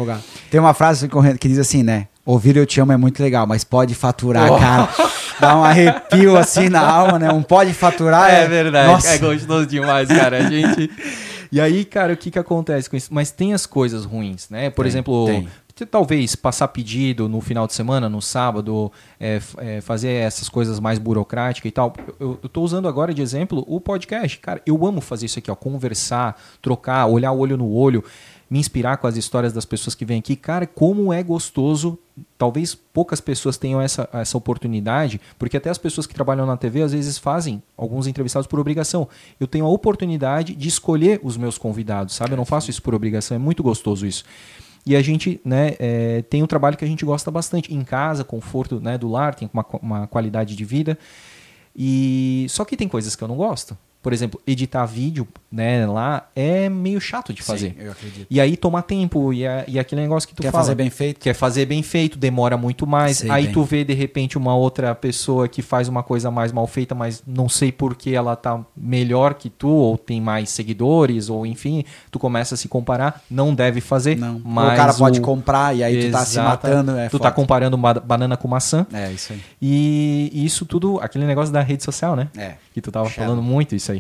Tem 0.51 0.61
uma 0.61 0.75
frase 0.75 1.09
que 1.41 1.49
diz 1.49 1.59
assim, 1.59 1.83
né? 1.83 2.09
Ouvir 2.27 2.57
eu 2.57 2.65
te 2.65 2.81
amo 2.81 2.93
é 2.93 2.97
muito 2.97 3.23
legal, 3.23 3.47
mas 3.47 3.65
pode 3.65 3.95
faturar, 3.95 4.51
oh. 4.51 4.59
cara. 4.59 4.89
Dá 5.41 5.57
um 5.57 5.65
arrepio 5.65 6.37
assim 6.37 6.69
na 6.69 6.81
alma, 6.81 7.19
né? 7.19 7.33
Um 7.33 7.43
pode 7.43 7.73
faturar. 7.73 8.31
É, 8.31 8.45
é 8.45 8.49
verdade. 8.49 8.89
Nossa. 8.89 9.15
É 9.15 9.19
gostoso 9.19 9.67
demais, 9.67 10.09
cara. 10.09 10.39
A 10.39 10.51
gente. 10.51 10.91
E 11.51 11.61
aí, 11.61 11.85
cara, 11.85 12.13
o 12.13 12.17
que, 12.17 12.33
que 12.33 12.39
acontece 12.39 12.91
com 12.91 12.97
isso? 12.97 13.15
Mas 13.15 13.31
tem 13.31 13.55
as 13.55 13.65
coisas 13.65 14.05
ruins, 14.05 14.49
né? 14.51 14.71
Por 14.71 14.83
tem, 14.83 14.91
exemplo, 14.91 15.27
tem. 15.27 15.49
talvez 15.87 16.35
passar 16.35 16.67
pedido 16.69 17.29
no 17.29 17.41
final 17.41 17.67
de 17.67 17.75
semana, 17.75 18.09
no 18.09 18.21
sábado, 18.21 18.91
é, 19.21 19.41
é, 19.59 19.81
fazer 19.81 20.11
essas 20.11 20.49
coisas 20.49 20.81
mais 20.81 20.99
burocráticas 20.99 21.69
e 21.69 21.73
tal. 21.73 21.93
Eu, 22.19 22.41
eu 22.43 22.49
tô 22.49 22.61
usando 22.63 22.89
agora 22.89 23.15
de 23.15 23.23
exemplo 23.23 23.65
o 23.69 23.81
podcast. 23.81 24.39
Cara, 24.41 24.61
eu 24.67 24.85
amo 24.85 25.01
fazer 25.01 25.27
isso 25.27 25.39
aqui, 25.39 25.49
ó. 25.49 25.55
Conversar, 25.55 26.41
trocar, 26.61 27.07
olhar 27.07 27.31
olho 27.31 27.57
no 27.57 27.71
olho 27.71 28.03
me 28.55 28.61
inspirar 28.61 28.99
com 28.99 29.09
as 29.09 29.17
histórias 29.17 29.53
das 29.53 29.65
pessoas 29.65 29.97
que 29.97 30.05
vêm 30.05 30.21
aqui. 30.21 30.37
Cara, 30.37 30.65
como 30.65 31.13
é 31.13 31.25
gostoso. 31.25 31.99
Talvez 32.39 32.73
poucas 32.73 33.21
pessoas 33.21 33.57
tenham 33.57 33.81
essa, 33.81 34.09
essa 34.13 34.39
oportunidade, 34.39 35.21
porque 35.37 35.57
até 35.57 35.69
as 35.69 35.79
pessoas 35.79 36.07
que 36.07 36.15
trabalham 36.15 36.47
na 36.47 36.57
TV 36.57 36.83
às 36.83 36.93
vezes 36.93 37.19
fazem 37.19 37.61
alguns 37.77 38.07
entrevistados 38.07 38.47
por 38.47 38.61
obrigação. 38.61 39.09
Eu 39.41 39.49
tenho 39.49 39.65
a 39.65 39.69
oportunidade 39.69 40.55
de 40.55 40.69
escolher 40.69 41.19
os 41.25 41.37
meus 41.37 41.59
convidados, 41.59 42.15
sabe? 42.15 42.35
Eu 42.35 42.37
não 42.37 42.45
faço 42.45 42.71
isso 42.71 42.81
por 42.81 42.95
obrigação, 42.95 43.35
é 43.35 43.39
muito 43.39 43.61
gostoso 43.61 44.07
isso. 44.07 44.23
E 44.87 44.95
a 44.95 45.03
gente 45.03 45.41
né, 45.45 45.75
é, 45.81 46.23
tem 46.23 46.41
um 46.41 46.47
trabalho 46.47 46.77
que 46.77 46.85
a 46.85 46.89
gente 46.89 47.05
gosta 47.05 47.33
bastante. 47.33 47.75
Em 47.75 47.83
casa, 47.83 48.23
conforto 48.23 48.79
né, 48.79 48.97
do 48.97 49.09
lar, 49.09 49.35
tem 49.35 49.51
uma, 49.53 49.67
uma 49.83 50.07
qualidade 50.07 50.55
de 50.55 50.65
vida. 50.65 50.97
E 51.75 52.47
só 52.49 52.65
que 52.65 52.77
tem 52.77 52.87
coisas 52.87 53.17
que 53.17 53.25
eu 53.25 53.27
não 53.27 53.37
gosto 53.37 53.77
por 54.05 54.13
exemplo, 54.13 54.39
editar 54.47 54.85
vídeo 54.85 55.27
né, 55.51 55.87
lá 55.87 56.29
é 56.37 56.69
meio 56.69 57.01
chato 57.01 57.33
de 57.33 57.43
fazer. 57.43 57.71
Sim, 57.71 57.85
eu 57.87 57.93
acredito. 57.93 58.27
E 58.29 58.39
aí 58.39 58.55
toma 58.55 58.83
tempo, 58.83 59.33
e, 59.33 59.45
é, 59.45 59.65
e 59.67 59.79
é 59.79 59.81
aquele 59.81 60.03
negócio 60.03 60.29
que 60.29 60.35
tu 60.35 60.43
Quer 60.43 60.51
fala. 60.51 60.63
fazer 60.65 60.75
bem 60.75 60.91
feito? 60.91 61.21
Quer 61.21 61.33
fazer 61.33 61.65
bem 61.65 61.83
feito, 61.83 62.19
demora 62.19 62.59
muito 62.59 62.87
mais. 62.87 63.19
Sei 63.19 63.31
aí 63.31 63.45
bem. 63.45 63.53
tu 63.55 63.65
vê, 63.65 63.83
de 63.83 63.95
repente, 63.95 64.37
uma 64.37 64.55
outra 64.55 64.95
pessoa 64.95 65.49
que 65.49 65.63
faz 65.63 65.89
uma 65.89 66.03
coisa 66.03 66.31
mais 66.31 66.53
mal 66.53 66.67
feita, 66.67 66.95
mas 66.95 67.23
não 67.27 67.49
sei 67.49 67.73
por 67.73 67.95
que 67.95 68.15
ela 68.15 68.37
tá 68.37 68.61
melhor 68.77 69.33
que 69.35 69.49
tu, 69.49 69.69
ou 69.71 69.97
tem 69.97 70.21
mais 70.21 70.51
seguidores, 70.51 71.31
ou 71.31 71.47
enfim, 71.47 71.83
tu 72.11 72.19
começa 72.19 72.57
a 72.57 72.59
se 72.59 72.69
comparar. 72.69 73.23
Não 73.31 73.55
deve 73.55 73.81
fazer. 73.81 74.19
Não. 74.19 74.39
Mas 74.45 74.75
o 74.75 74.77
cara 74.77 74.93
pode 74.93 75.21
comprar 75.23 75.75
e 75.75 75.83
aí 75.83 75.97
Exato. 75.97 76.11
tu 76.11 76.19
tá 76.19 76.25
se 76.27 76.39
matando. 76.39 76.91
É 76.93 77.09
tu 77.09 77.11
tá 77.11 77.11
forte. 77.11 77.23
tá 77.23 77.31
comparando 77.31 77.79
banana 77.79 78.37
com 78.37 78.49
maçã. 78.49 78.87
É, 78.93 79.11
isso 79.13 79.33
aí. 79.33 79.41
E 79.63 80.31
isso 80.45 80.67
tudo, 80.67 80.99
aquele 81.01 81.25
negócio 81.25 81.55
da 81.55 81.63
rede 81.63 81.83
social, 81.83 82.15
né? 82.15 82.29
É. 82.37 82.55
Que 82.75 82.81
tu 82.83 82.91
tava 82.91 83.09
Shadow. 83.09 83.25
falando 83.25 83.43
muito 83.43 83.75
isso 83.75 83.93
aí. 83.93 83.94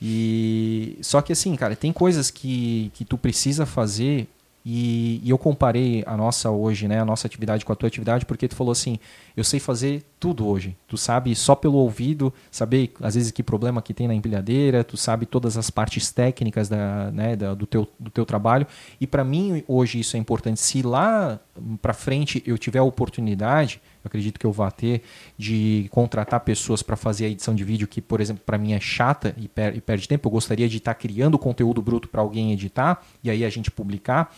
E 0.00 0.98
só 1.00 1.20
que 1.20 1.32
assim, 1.32 1.54
cara, 1.56 1.74
tem 1.74 1.92
coisas 1.92 2.30
que, 2.30 2.90
que 2.94 3.04
tu 3.04 3.16
precisa 3.16 3.64
fazer 3.64 4.28
e, 4.68 5.20
e, 5.24 5.30
eu 5.30 5.38
comparei 5.38 6.02
a 6.06 6.16
nossa 6.16 6.50
hoje, 6.50 6.88
né, 6.88 7.00
a 7.00 7.04
nossa 7.04 7.28
atividade 7.28 7.64
com 7.64 7.72
a 7.72 7.76
tua 7.76 7.86
atividade, 7.86 8.26
porque 8.26 8.48
tu 8.48 8.56
falou 8.56 8.72
assim, 8.72 8.98
eu 9.36 9.44
sei 9.44 9.60
fazer 9.60 10.02
tudo 10.18 10.46
hoje. 10.46 10.74
Tu 10.88 10.96
sabe 10.96 11.34
só 11.34 11.54
pelo 11.54 11.74
ouvido, 11.74 12.32
saber 12.50 12.94
às 13.02 13.14
vezes 13.14 13.30
que 13.30 13.42
problema 13.42 13.82
que 13.82 13.92
tem 13.92 14.08
na 14.08 14.14
empilhadeira, 14.14 14.82
tu 14.82 14.96
sabe 14.96 15.26
todas 15.26 15.58
as 15.58 15.68
partes 15.68 16.10
técnicas 16.10 16.70
da, 16.70 17.10
né, 17.12 17.36
da, 17.36 17.52
do, 17.52 17.66
teu, 17.66 17.86
do 18.00 18.10
teu 18.10 18.24
trabalho. 18.24 18.66
E 18.98 19.06
para 19.06 19.22
mim 19.22 19.62
hoje 19.68 20.00
isso 20.00 20.16
é 20.16 20.18
importante. 20.18 20.58
Se 20.58 20.80
lá 20.80 21.38
para 21.82 21.92
frente 21.92 22.42
eu 22.46 22.56
tiver 22.56 22.78
a 22.78 22.82
oportunidade, 22.82 23.80
eu 24.02 24.08
acredito 24.08 24.40
que 24.40 24.46
eu 24.46 24.52
vá 24.52 24.70
ter, 24.70 25.02
de 25.36 25.86
contratar 25.90 26.40
pessoas 26.40 26.82
para 26.82 26.96
fazer 26.96 27.26
a 27.26 27.28
edição 27.28 27.54
de 27.54 27.62
vídeo 27.62 27.86
que, 27.86 28.00
por 28.00 28.20
exemplo, 28.22 28.42
para 28.46 28.56
mim 28.56 28.72
é 28.72 28.80
chata 28.80 29.34
e, 29.36 29.48
per 29.48 29.76
e, 29.76 29.80
perde 29.82 30.08
tempo. 30.08 30.28
Eu 30.28 30.32
gostaria 30.32 30.68
de 30.68 30.78
estar 30.78 30.94
tá 30.94 30.98
criando 30.98 31.38
conteúdo 31.38 31.82
bruto 31.82 32.08
para 32.08 32.22
alguém 32.22 32.52
editar 32.52 33.04
e 33.22 33.30
aí 33.30 33.44
a 33.44 33.50
gente 33.50 33.70
publicar. 33.70 34.34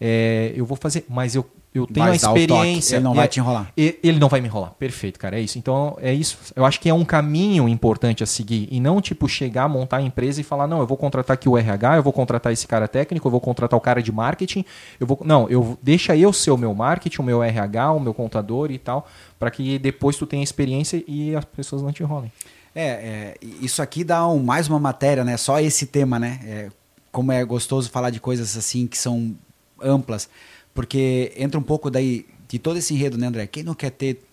É, 0.00 0.52
eu 0.54 0.64
vou 0.64 0.76
fazer, 0.76 1.04
mas 1.08 1.34
eu 1.34 1.44
eu 1.74 1.88
tenho 1.88 2.06
a 2.06 2.14
experiência. 2.14 2.96
Ele 2.96 3.02
não 3.02 3.14
vai 3.14 3.26
te 3.26 3.40
enrolar. 3.40 3.72
Ele 3.76 4.20
não 4.20 4.28
vai 4.28 4.40
me 4.40 4.46
enrolar. 4.46 4.70
Perfeito, 4.78 5.18
cara. 5.18 5.36
É 5.36 5.40
isso. 5.40 5.58
Então, 5.58 5.98
é 6.00 6.14
isso. 6.14 6.38
Eu 6.54 6.64
acho 6.64 6.80
que 6.80 6.88
é 6.88 6.94
um 6.94 7.04
caminho 7.04 7.68
importante 7.68 8.22
a 8.22 8.26
seguir. 8.26 8.68
E 8.70 8.78
não, 8.78 9.00
tipo, 9.00 9.28
chegar, 9.28 9.68
montar 9.68 9.96
a 9.96 10.02
empresa 10.02 10.40
e 10.40 10.44
falar, 10.44 10.68
não, 10.68 10.78
eu 10.78 10.86
vou 10.86 10.96
contratar 10.96 11.34
aqui 11.34 11.48
o 11.48 11.58
RH, 11.58 11.96
eu 11.96 12.02
vou 12.04 12.12
contratar 12.12 12.52
esse 12.52 12.64
cara 12.68 12.86
técnico, 12.86 13.26
eu 13.26 13.30
vou 13.30 13.40
contratar 13.40 13.76
o 13.76 13.80
cara 13.80 14.00
de 14.00 14.12
marketing. 14.12 14.64
Eu 15.00 15.06
vou. 15.08 15.20
Não, 15.24 15.48
eu 15.48 15.76
deixa 15.82 16.16
eu 16.16 16.32
ser 16.32 16.52
o 16.52 16.56
meu 16.56 16.72
marketing, 16.72 17.20
o 17.20 17.24
meu 17.24 17.42
RH, 17.42 17.92
o 17.92 17.98
meu 17.98 18.14
contador 18.14 18.70
e 18.70 18.78
tal, 18.78 19.08
para 19.36 19.50
que 19.50 19.76
depois 19.76 20.16
tu 20.16 20.26
tenha 20.26 20.44
experiência 20.44 21.02
e 21.08 21.34
as 21.34 21.44
pessoas 21.44 21.82
não 21.82 21.92
te 21.92 22.04
enrolem. 22.04 22.30
É, 22.72 22.86
é 22.86 23.34
isso 23.60 23.82
aqui 23.82 24.04
dá 24.04 24.28
um, 24.28 24.40
mais 24.40 24.68
uma 24.68 24.78
matéria, 24.78 25.24
né? 25.24 25.36
Só 25.36 25.58
esse 25.58 25.86
tema, 25.86 26.20
né? 26.20 26.38
É, 26.44 26.68
como 27.10 27.32
é 27.32 27.44
gostoso 27.44 27.90
falar 27.90 28.10
de 28.10 28.20
coisas 28.20 28.56
assim 28.56 28.86
que 28.86 28.96
são 28.96 29.36
amplas. 29.84 30.28
Porque 30.72 31.32
entra 31.36 31.58
um 31.58 31.62
pouco 31.62 31.90
daí 31.90 32.26
de 32.48 32.58
todo 32.58 32.76
esse 32.76 32.94
enredo, 32.94 33.16
né, 33.16 33.26
André? 33.26 33.46
Quem 33.46 33.62
não 33.62 33.74
quer 33.74 33.90
ter 33.90 34.24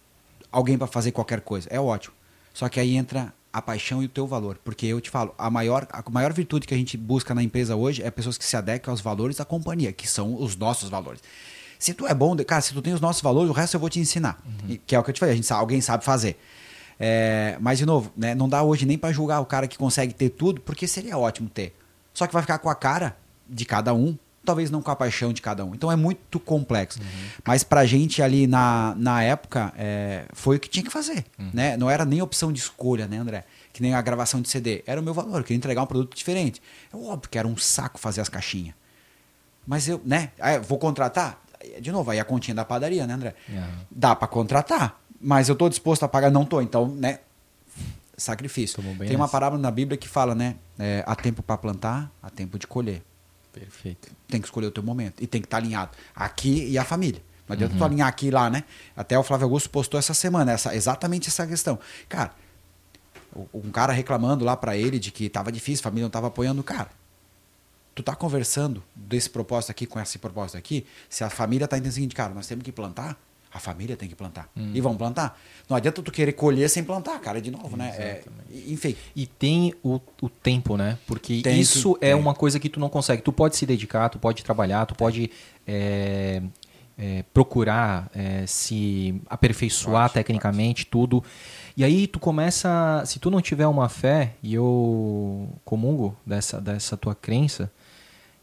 alguém 0.52 0.78
para 0.78 0.88
fazer 0.88 1.12
qualquer 1.12 1.42
coisa? 1.42 1.68
É 1.70 1.80
ótimo. 1.80 2.16
Só 2.54 2.68
que 2.68 2.80
aí 2.80 2.96
entra 2.96 3.34
a 3.54 3.62
paixão 3.62 4.02
e 4.02 4.06
o 4.06 4.10
teu 4.10 4.26
valor. 4.26 4.58
Porque 4.64 4.86
eu 4.86 5.00
te 5.02 5.10
falo, 5.10 5.34
a 5.38 5.50
maior, 5.50 5.88
a 5.92 6.10
maior 6.10 6.34
virtude 6.34 6.66
que 6.66 6.74
a 6.74 6.78
gente 6.78 6.98
busca 6.98 7.36
na 7.36 7.44
empresa 7.44 7.76
hoje 7.76 8.02
é 8.02 8.10
pessoas 8.10 8.38
que 8.38 8.46
se 8.46 8.56
adequam 8.56 8.92
aos 8.92 9.02
valores 9.02 9.38
da 9.38 9.46
companhia, 9.46 9.92
que 9.92 10.08
são 10.08 10.42
os 10.42 10.56
nossos 10.56 10.90
valores. 10.90 11.22
Se 11.78 11.94
tu 11.94 12.06
é 12.08 12.14
bom, 12.14 12.36
cara, 12.38 12.62
se 12.62 12.74
tu 12.74 12.82
tem 12.82 12.94
os 12.94 13.02
nossos 13.02 13.22
valores, 13.22 13.50
o 13.50 13.54
resto 13.54 13.76
eu 13.76 13.80
vou 13.80 13.90
te 13.90 14.00
ensinar. 14.00 14.42
Uhum. 14.46 14.78
Que 14.86 14.96
é 14.96 15.00
o 15.00 15.04
que 15.04 15.10
eu 15.10 15.14
te 15.14 15.20
falei, 15.20 15.34
a 15.34 15.36
gente 15.36 15.48
sabe, 15.48 15.62
alguém 15.62 15.82
sabe 15.82 16.04
fazer. 16.04 16.40
É, 17.00 17.58
mas, 17.60 17.80
de 17.80 17.86
novo, 17.86 18.12
né, 18.16 18.36
não 18.36 18.48
dá 18.48 18.62
hoje 18.62 18.86
nem 18.86 18.98
para 18.98 19.12
julgar 19.12 19.40
o 19.40 19.46
cara 19.46 19.68
que 19.68 19.78
consegue 19.78 20.14
ter 20.14 20.30
tudo, 20.30 20.62
porque 20.62 20.88
seria 20.88 21.18
ótimo 21.18 21.50
ter. 21.50 21.76
Só 22.14 22.28
que 22.28 22.34
vai 22.34 22.44
ficar 22.44 22.60
com 22.60 22.70
a 22.70 22.76
cara 22.76 23.18
de 23.50 23.66
cada 23.66 23.94
um 23.94 24.16
talvez 24.44 24.72
não 24.72 24.82
com 24.82 24.92
a 24.92 24.96
paixão 24.96 25.32
de 25.32 25.42
cada 25.42 25.64
um. 25.64 25.74
Então 25.74 25.92
é 25.92 25.96
muito 25.96 26.40
complexo. 26.40 27.00
Uhum. 27.00 27.08
Mas 27.46 27.64
pra 27.64 27.86
gente 27.86 28.22
ali 28.22 28.48
na, 28.48 28.96
na 28.98 29.24
época, 29.24 29.74
é, 29.78 30.26
foi 30.34 30.58
o 30.58 30.60
que 30.60 30.70
tinha 30.70 30.84
que 30.84 30.92
fazer. 30.92 31.26
Uhum. 31.38 31.50
Né? 31.54 31.78
Não 31.78 31.90
era 31.90 32.06
nem 32.06 32.22
opção 32.22 32.52
de 32.52 32.60
escolha, 32.60 33.08
né, 33.08 33.18
André? 33.18 33.46
Que 33.72 33.82
nem 33.82 33.94
a 33.94 34.02
gravação 34.02 34.42
de 34.42 34.50
CD. 34.50 34.84
Era 34.86 35.00
o 35.00 35.04
meu 35.04 35.14
valor, 35.14 35.38
eu 35.38 35.44
queria 35.44 35.58
entregar 35.58 35.84
um 35.84 35.86
produto 35.86 36.16
diferente. 36.16 36.62
É 36.92 36.98
óbvio 36.98 37.30
que 37.30 37.38
era 37.38 37.48
um 37.48 37.56
saco 37.56 38.00
fazer 38.00 38.22
as 38.22 38.30
caixinhas. 38.30 38.76
Mas 39.66 39.88
eu, 39.88 40.02
né? 40.04 40.32
Vou 40.68 40.78
contratar? 40.78 41.40
De 41.80 41.92
novo, 41.92 42.10
aí 42.10 42.20
a 42.20 42.26
continha 42.26 42.56
da 42.56 42.66
padaria, 42.66 43.06
né, 43.06 43.14
André? 43.14 43.36
Uhum. 43.48 43.64
Dá 43.90 44.16
para 44.16 44.28
contratar, 44.28 45.00
mas 45.20 45.48
eu 45.48 45.56
tô 45.56 45.70
disposto 45.70 46.04
a 46.04 46.08
pagar? 46.08 46.32
Não 46.32 46.44
tô. 46.44 46.62
Então, 46.62 46.88
né? 46.88 47.20
Sacrifício. 48.18 48.84
Tem 49.00 49.16
uma 49.16 49.28
parábola 49.28 49.62
na 49.62 49.72
Bíblia 49.72 49.98
que 49.98 50.08
fala, 50.08 50.36
né? 50.36 50.56
É, 50.78 51.04
há 51.08 51.16
tempo 51.16 51.42
para 51.42 51.58
plantar, 51.58 52.12
há 52.22 52.30
tempo 52.30 52.58
de 52.58 52.68
colher. 52.68 53.02
Perfeito. 53.54 54.10
Tem 54.28 54.40
que 54.40 54.48
escolher 54.48 54.68
o 54.68 54.72
teu 54.72 54.84
momento. 54.84 55.22
E 55.22 55.28
tem 55.28 55.42
que 55.42 55.48
estar 55.48 55.58
tá 55.58 55.64
alinhado. 55.64 55.92
Aqui 56.16 56.68
e 56.68 56.78
a 56.78 56.84
família. 56.84 57.22
Não 57.48 57.54
adianta 57.54 57.74
uhum. 57.74 57.80
tu 57.80 57.86
alinhar 57.86 58.08
aqui 58.08 58.28
e 58.28 58.32
lá, 58.32 58.50
né? 58.50 58.64
Até 58.96 59.18
o 59.20 59.24
Flávio 59.24 59.46
Augusto 59.46 59.70
postou 59.70 60.00
essa 60.00 60.14
semana 60.14 60.54
essa, 60.54 60.74
exatamente 60.74 61.28
essa 61.28 61.46
questão. 61.46 61.78
Cara, 62.08 62.34
um 63.54 63.72
cara 63.72 63.92
reclamando 63.92 64.46
lá 64.46 64.56
para 64.56 64.78
ele 64.78 65.00
de 65.00 65.12
que 65.12 65.30
tava 65.30 65.52
difícil, 65.52 65.82
a 65.82 65.84
família 65.84 66.04
não 66.04 66.10
tava 66.10 66.28
apoiando. 66.28 66.64
Cara, 66.64 66.90
tu 67.94 68.02
tá 68.02 68.16
conversando 68.16 68.84
desse 68.96 69.30
propósito 69.30 69.72
aqui 69.72 69.86
com 69.86 70.00
esse 70.00 70.18
propósito 70.18 70.58
aqui, 70.58 70.86
se 71.10 71.24
a 71.24 71.30
família 71.30 71.68
tá 71.68 71.78
entendendo 71.78 71.92
o 71.92 71.96
seguinte, 71.96 72.16
cara, 72.16 72.34
nós 72.34 72.48
temos 72.48 72.64
que 72.64 72.72
plantar, 72.72 73.18
a 73.54 73.60
família 73.60 73.98
tem 73.98 74.08
que 74.08 74.16
plantar. 74.16 74.50
Hum. 74.56 74.72
E 74.74 74.80
vão 74.80 74.96
plantar. 74.96 75.40
Não 75.70 75.76
adianta 75.76 76.02
tu 76.02 76.12
querer 76.12 76.32
colher 76.34 76.70
sem 76.70 76.84
plantar, 76.84 77.20
cara, 77.20 77.42
de 77.42 77.52
novo, 77.52 77.76
né? 77.76 77.90
É, 77.98 78.24
enfim. 78.68 78.96
E 79.16 79.26
tem 79.26 79.74
o, 79.84 80.00
o 80.22 80.30
tempo, 80.30 80.78
né? 80.78 80.98
Porque 81.06 81.42
tem 81.42 81.60
isso 81.60 81.96
que, 81.96 82.06
é, 82.06 82.10
é, 82.12 82.16
uma 82.16 82.34
coisa 82.34 82.60
que 82.60 82.70
tu 82.70 82.80
não 82.80 82.90
consegue. 82.90 83.22
Tu 83.22 83.34
pode 83.34 83.58
se 83.58 83.66
dedicar, 83.66 84.10
tu 84.10 84.18
pode 84.18 84.44
trabalhar, 84.44 84.86
tu 84.86 84.96
pode 84.96 85.30
é, 85.68 86.42
é, 86.98 87.24
procurar 87.34 88.10
é, 88.16 88.46
se 88.48 89.22
aperfeiçoar 89.30 90.10
tecnicamente, 90.10 90.86
tudo. 90.86 91.22
E 91.76 91.84
aí 91.84 92.08
tu 92.08 92.20
começa. 92.20 93.04
Se 93.06 93.20
tu 93.20 93.30
não 93.30 93.42
tiver 93.42 93.68
uma 93.68 93.90
fé, 93.90 94.34
e 94.42 94.54
eu 94.54 95.50
comungo 95.66 96.16
dessa, 96.26 96.62
dessa 96.62 96.96
tua 96.96 97.16
crença, 97.16 97.70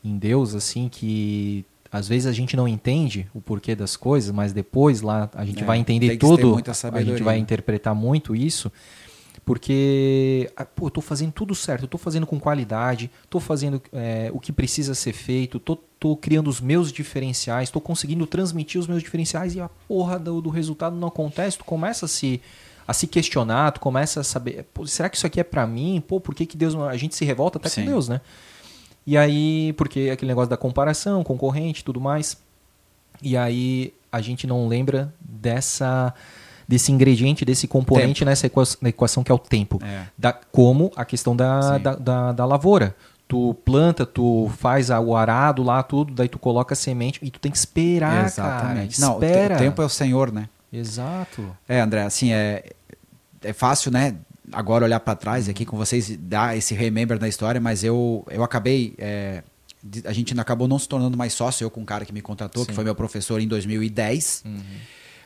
em 0.05 0.19
Deus, 0.19 0.55
assim, 0.55 0.89
que 0.89 1.65
às 1.91 2.07
vezes 2.09 2.27
a 2.27 2.33
gente 2.33 2.57
não 2.57 2.69
entende 2.69 3.27
o 3.35 3.41
porquê 3.41 3.75
das 3.75 3.97
coisas, 3.97 4.31
mas 4.31 4.53
depois 4.53 5.01
lá 5.01 5.31
a 5.35 5.45
gente 5.45 5.63
É, 5.63 5.67
vai 5.67 5.79
entender 5.79 6.17
tudo, 6.17 6.61
a 6.93 7.03
gente 7.03 7.23
vai 7.23 7.39
interpretar 7.39 7.95
muito 7.95 8.37
isso, 8.37 8.71
porque, 9.45 10.51
ah, 10.55 10.67
pô, 10.67 10.89
eu 10.89 10.91
tô 10.91 11.01
fazendo 11.01 11.33
tudo 11.33 11.55
certo, 11.55 11.85
eu 11.85 11.89
tô 11.89 11.97
fazendo 11.97 12.27
com 12.27 12.39
qualidade, 12.39 13.11
tô 13.31 13.41
fazendo 13.41 13.81
é, 13.95 14.31
o 14.35 14.39
que 14.39 14.53
precisa 14.53 14.95
ser 14.95 15.15
feito, 15.15 15.59
tô, 15.59 15.77
tô 15.77 16.15
criando 16.15 16.49
os 16.49 16.61
meus 16.61 16.93
diferenciais, 16.93 17.71
tô 17.71 17.81
conseguindo 17.81 18.27
transmitir 18.27 18.79
os 18.79 18.87
meus 18.87 19.03
diferenciais 19.03 19.55
e 19.55 19.61
a 19.61 19.71
porra 19.89 20.19
do, 20.19 20.43
do 20.43 20.51
resultado 20.51 20.95
não 20.97 21.09
acontece, 21.09 21.57
tu 21.57 21.65
começa 21.65 22.05
a 22.05 22.09
se, 22.09 22.43
a 22.87 22.93
se 22.93 23.07
questionar, 23.07 23.73
tu 23.73 23.81
começa 23.81 24.21
a 24.21 24.25
saber, 24.25 24.67
será 24.85 25.09
que 25.09 25.17
isso 25.17 25.27
aqui 25.27 25.41
é 25.41 25.45
pra 25.45 25.67
mim? 25.67 26.05
Pô, 26.07 26.21
por 26.21 26.35
que, 26.35 26.45
que 26.45 26.57
Deus... 26.57 26.75
A 26.75 26.97
gente 26.99 27.17
se 27.17 27.25
revolta 27.25 27.57
até 27.57 27.71
Sim. 27.71 27.85
com 27.85 27.91
Deus, 27.91 28.07
né? 28.07 28.21
E 29.11 29.17
aí, 29.17 29.73
porque 29.79 30.11
aquele 30.13 30.29
negócio 30.29 30.51
da 30.51 30.57
comparação, 30.59 31.25
concorrente 31.25 31.81
e 31.81 31.85
tudo 31.85 31.99
mais. 31.99 32.37
E 33.23 33.39
aí 33.39 33.95
a 34.13 34.21
gente 34.21 34.47
não 34.47 34.69
lembra 34.69 35.11
dessa 35.19 36.13
desse 36.69 36.93
ingrediente, 36.93 37.43
desse 37.47 37.67
componente 37.67 38.23
nessa 38.27 38.47
equa- 38.49 38.77
na 38.83 38.91
equação 38.91 39.25
que 39.25 39.33
é 39.33 39.35
o 39.35 39.39
tempo. 39.39 39.81
É. 39.83 40.03
Da, 40.19 40.35
como 40.35 40.93
a 40.95 41.07
questão 41.07 41.35
da, 41.35 41.79
da, 41.79 41.95
da, 41.95 42.33
da 42.33 42.45
lavoura. 42.45 42.95
Tu 43.27 43.55
planta, 43.65 44.05
tu 44.05 44.51
faz 44.59 44.91
a- 44.91 45.01
o 45.01 45.17
arado 45.17 45.63
lá, 45.63 45.83
tudo, 45.83 46.13
daí 46.13 46.29
tu 46.29 46.39
coloca 46.39 46.75
a 46.75 46.77
semente 46.77 47.19
e 47.23 47.31
tu 47.31 47.41
tem 47.41 47.51
que 47.51 47.57
esperar, 47.57 48.27
Exatamente. 48.27 49.01
cara. 49.01 49.09
Não, 49.11 49.15
Espera. 49.15 49.55
o 49.55 49.59
tempo 49.59 49.81
é 49.81 49.85
o 49.87 49.89
Senhor, 49.89 50.31
né? 50.31 50.51
Exato. 50.71 51.57
É, 51.67 51.81
André, 51.81 52.03
assim, 52.03 52.31
é, 52.35 52.63
é 53.43 53.53
fácil, 53.55 53.91
né? 53.91 54.15
Agora 54.53 54.85
olhar 54.85 55.01
para 55.01 55.15
trás 55.15 55.49
aqui 55.49 55.65
com 55.65 55.77
vocês, 55.77 56.17
dar 56.17 56.57
esse 56.57 56.75
remember 56.75 57.19
da 57.19 57.29
história, 57.29 57.61
mas 57.61 57.85
eu, 57.85 58.27
eu 58.31 58.43
acabei. 58.43 58.95
é, 58.99 59.43
a 60.05 60.13
gente 60.13 60.39
acabou 60.39 60.67
não 60.67 60.79
se 60.79 60.89
tornando 60.89 61.17
mais 61.17 61.33
sócio, 61.33 61.65
eu 61.65 61.71
com 61.71 61.81
um 61.81 61.85
cara 61.85 62.05
que 62.05 62.13
me 62.13 62.21
contratou, 62.21 62.65
que 62.65 62.73
Sim. 62.73 62.77
foi 62.77 62.85
meu 62.85 62.95
professor 62.95 63.41
em 63.41 63.47
2010. 63.47 64.43
Uhum. 64.45 64.61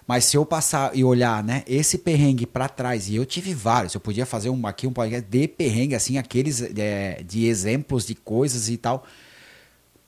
Mas 0.07 0.25
se 0.25 0.37
eu 0.37 0.45
passar 0.45 0.95
e 0.97 1.05
olhar, 1.05 1.43
né, 1.43 1.63
esse 1.67 1.97
perrengue 1.97 2.45
para 2.45 2.69
trás, 2.69 3.09
e 3.09 3.17
eu 3.17 3.25
tive 3.25 3.55
vários, 3.55 3.95
eu 3.95 4.01
podia 4.01 4.27
fazer 4.27 4.51
um, 4.51 4.67
aqui 4.67 4.87
um 4.87 4.93
podcast 4.93 5.27
de 5.29 5.49
perrengue, 5.49 5.95
assim, 5.95 6.19
aqueles 6.19 6.61
é, 6.61 7.23
de 7.23 7.47
exemplos 7.47 8.05
de 8.05 8.15
coisas 8.15 8.69
e 8.69 8.77
tal. 8.77 9.07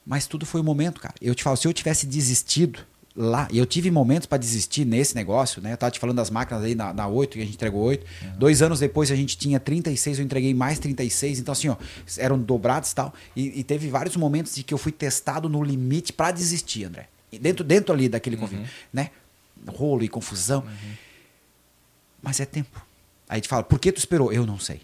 Mas 0.05 0.27
tudo 0.27 0.45
foi 0.45 0.61
um 0.61 0.65
momento, 0.65 1.01
cara. 1.01 1.15
Eu 1.21 1.35
te 1.35 1.43
falo, 1.43 1.57
se 1.57 1.67
eu 1.67 1.73
tivesse 1.73 2.07
desistido 2.07 2.81
lá, 3.17 3.47
e 3.51 3.59
eu 3.59 3.67
tive 3.67 3.91
momentos 3.91 4.27
para 4.27 4.39
desistir 4.39 4.85
nesse 4.85 5.15
negócio, 5.15 5.63
né? 5.63 5.73
Eu 5.73 5.77
tava 5.77 5.91
te 5.91 6.01
falando 6.01 6.17
das 6.17 6.31
máquinas 6.31 6.65
aí 6.65 6.75
na, 6.75 6.93
na 6.93 7.07
8, 7.07 7.35
que 7.35 7.41
a 7.41 7.45
gente 7.45 7.55
entregou 7.55 7.83
8. 7.83 8.05
Dois 8.37 8.61
anos 8.61 8.81
depois 8.81 9.11
a 9.11 9.17
gente 9.17 9.39
tinha 9.39 9.61
36, 9.61 10.19
eu 10.19 10.25
entreguei 10.25 10.53
mais 10.53 10.79
36. 10.79 11.39
Então, 11.39 11.53
assim, 11.53 11.69
ó, 11.69 11.77
eram 12.19 12.39
dobrados 12.39 12.91
e 12.91 12.95
tal. 12.95 13.15
E, 13.37 13.63
teve 13.63 13.89
vários 13.89 14.17
momentos 14.17 14.55
de 14.55 14.63
que 14.63 14.75
eu 14.75 14.79
fui 14.79 14.91
testado 14.91 15.49
no 15.49 15.63
limite 15.63 16.13
para 16.13 16.33
desistir, 16.33 16.85
André. 16.85 17.09
Dentro, 17.41 17.65
dentro 17.65 17.95
ali 17.95 18.09
daquele 18.09 18.37
convívio, 18.37 18.67
né? 18.93 19.11
Rolo 19.69 20.03
e 20.03 20.09
confusão. 20.09 20.65
Mas 22.23 22.41
é 22.41 22.47
tempo. 22.47 22.85
Aí 23.29 23.41
te 23.41 23.49
fala, 23.49 23.63
por 23.63 23.79
que 23.79 23.93
tu 23.93 23.99
esperou? 23.99 24.33
Eu 24.33 24.45
não 24.47 24.59
sei. 24.59 24.81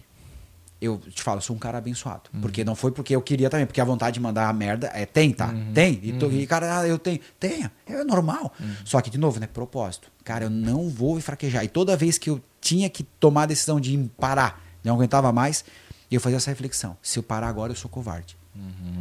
Eu 0.81 0.97
te 0.99 1.23
falo, 1.23 1.39
eu 1.39 1.43
sou 1.43 1.55
um 1.55 1.59
cara 1.59 1.77
abençoado. 1.79 2.23
Porque 2.41 2.65
não 2.65 2.75
foi 2.75 2.91
porque 2.91 3.15
eu 3.15 3.21
queria 3.21 3.51
também, 3.51 3.67
porque 3.67 3.81
a 3.81 3.85
vontade 3.85 4.15
de 4.15 4.21
mandar 4.21 4.49
a 4.49 4.53
merda 4.53 4.91
é 4.95 5.05
tem, 5.05 5.31
tá? 5.33 5.53
Tem. 5.75 6.01
E, 6.03 6.13
tô- 6.15 6.31
e, 6.31 6.47
cara, 6.47 6.79
ah, 6.81 6.89
eu 6.89 6.99
tenho. 6.99 7.21
Tenha. 7.39 7.71
É 7.87 8.03
normal. 8.03 8.53
Só 8.85 9.01
que, 9.01 9.11
de 9.11 9.19
novo, 9.19 9.39
né? 9.39 9.47
Propósito. 9.47 10.11
Cara, 10.25 10.45
eu 10.45 10.51
não 10.51 10.89
vou 10.89 11.17
me 11.17 11.21
fraquejar. 11.21 11.63
E 11.65 11.69
toda 11.69 11.97
vez 11.97 12.17
que 12.17 12.31
eu 12.31 12.41
tinha 12.61 12.89
que 12.89 13.03
tomar 13.03 13.43
a 13.43 13.47
decisão 13.47 13.79
de 13.79 13.97
parar, 14.19 14.63
não 14.83 14.95
aguentava 14.95 15.31
mais, 15.33 15.65
eu 16.11 16.21
fazia 16.21 16.39
essa 16.39 16.51
reflexão. 16.51 16.97
Se 17.03 17.19
eu 17.19 17.23
parar 17.23 17.49
agora, 17.49 17.73
eu 17.73 17.77
sou 17.77 17.91
covarde. 17.91 18.37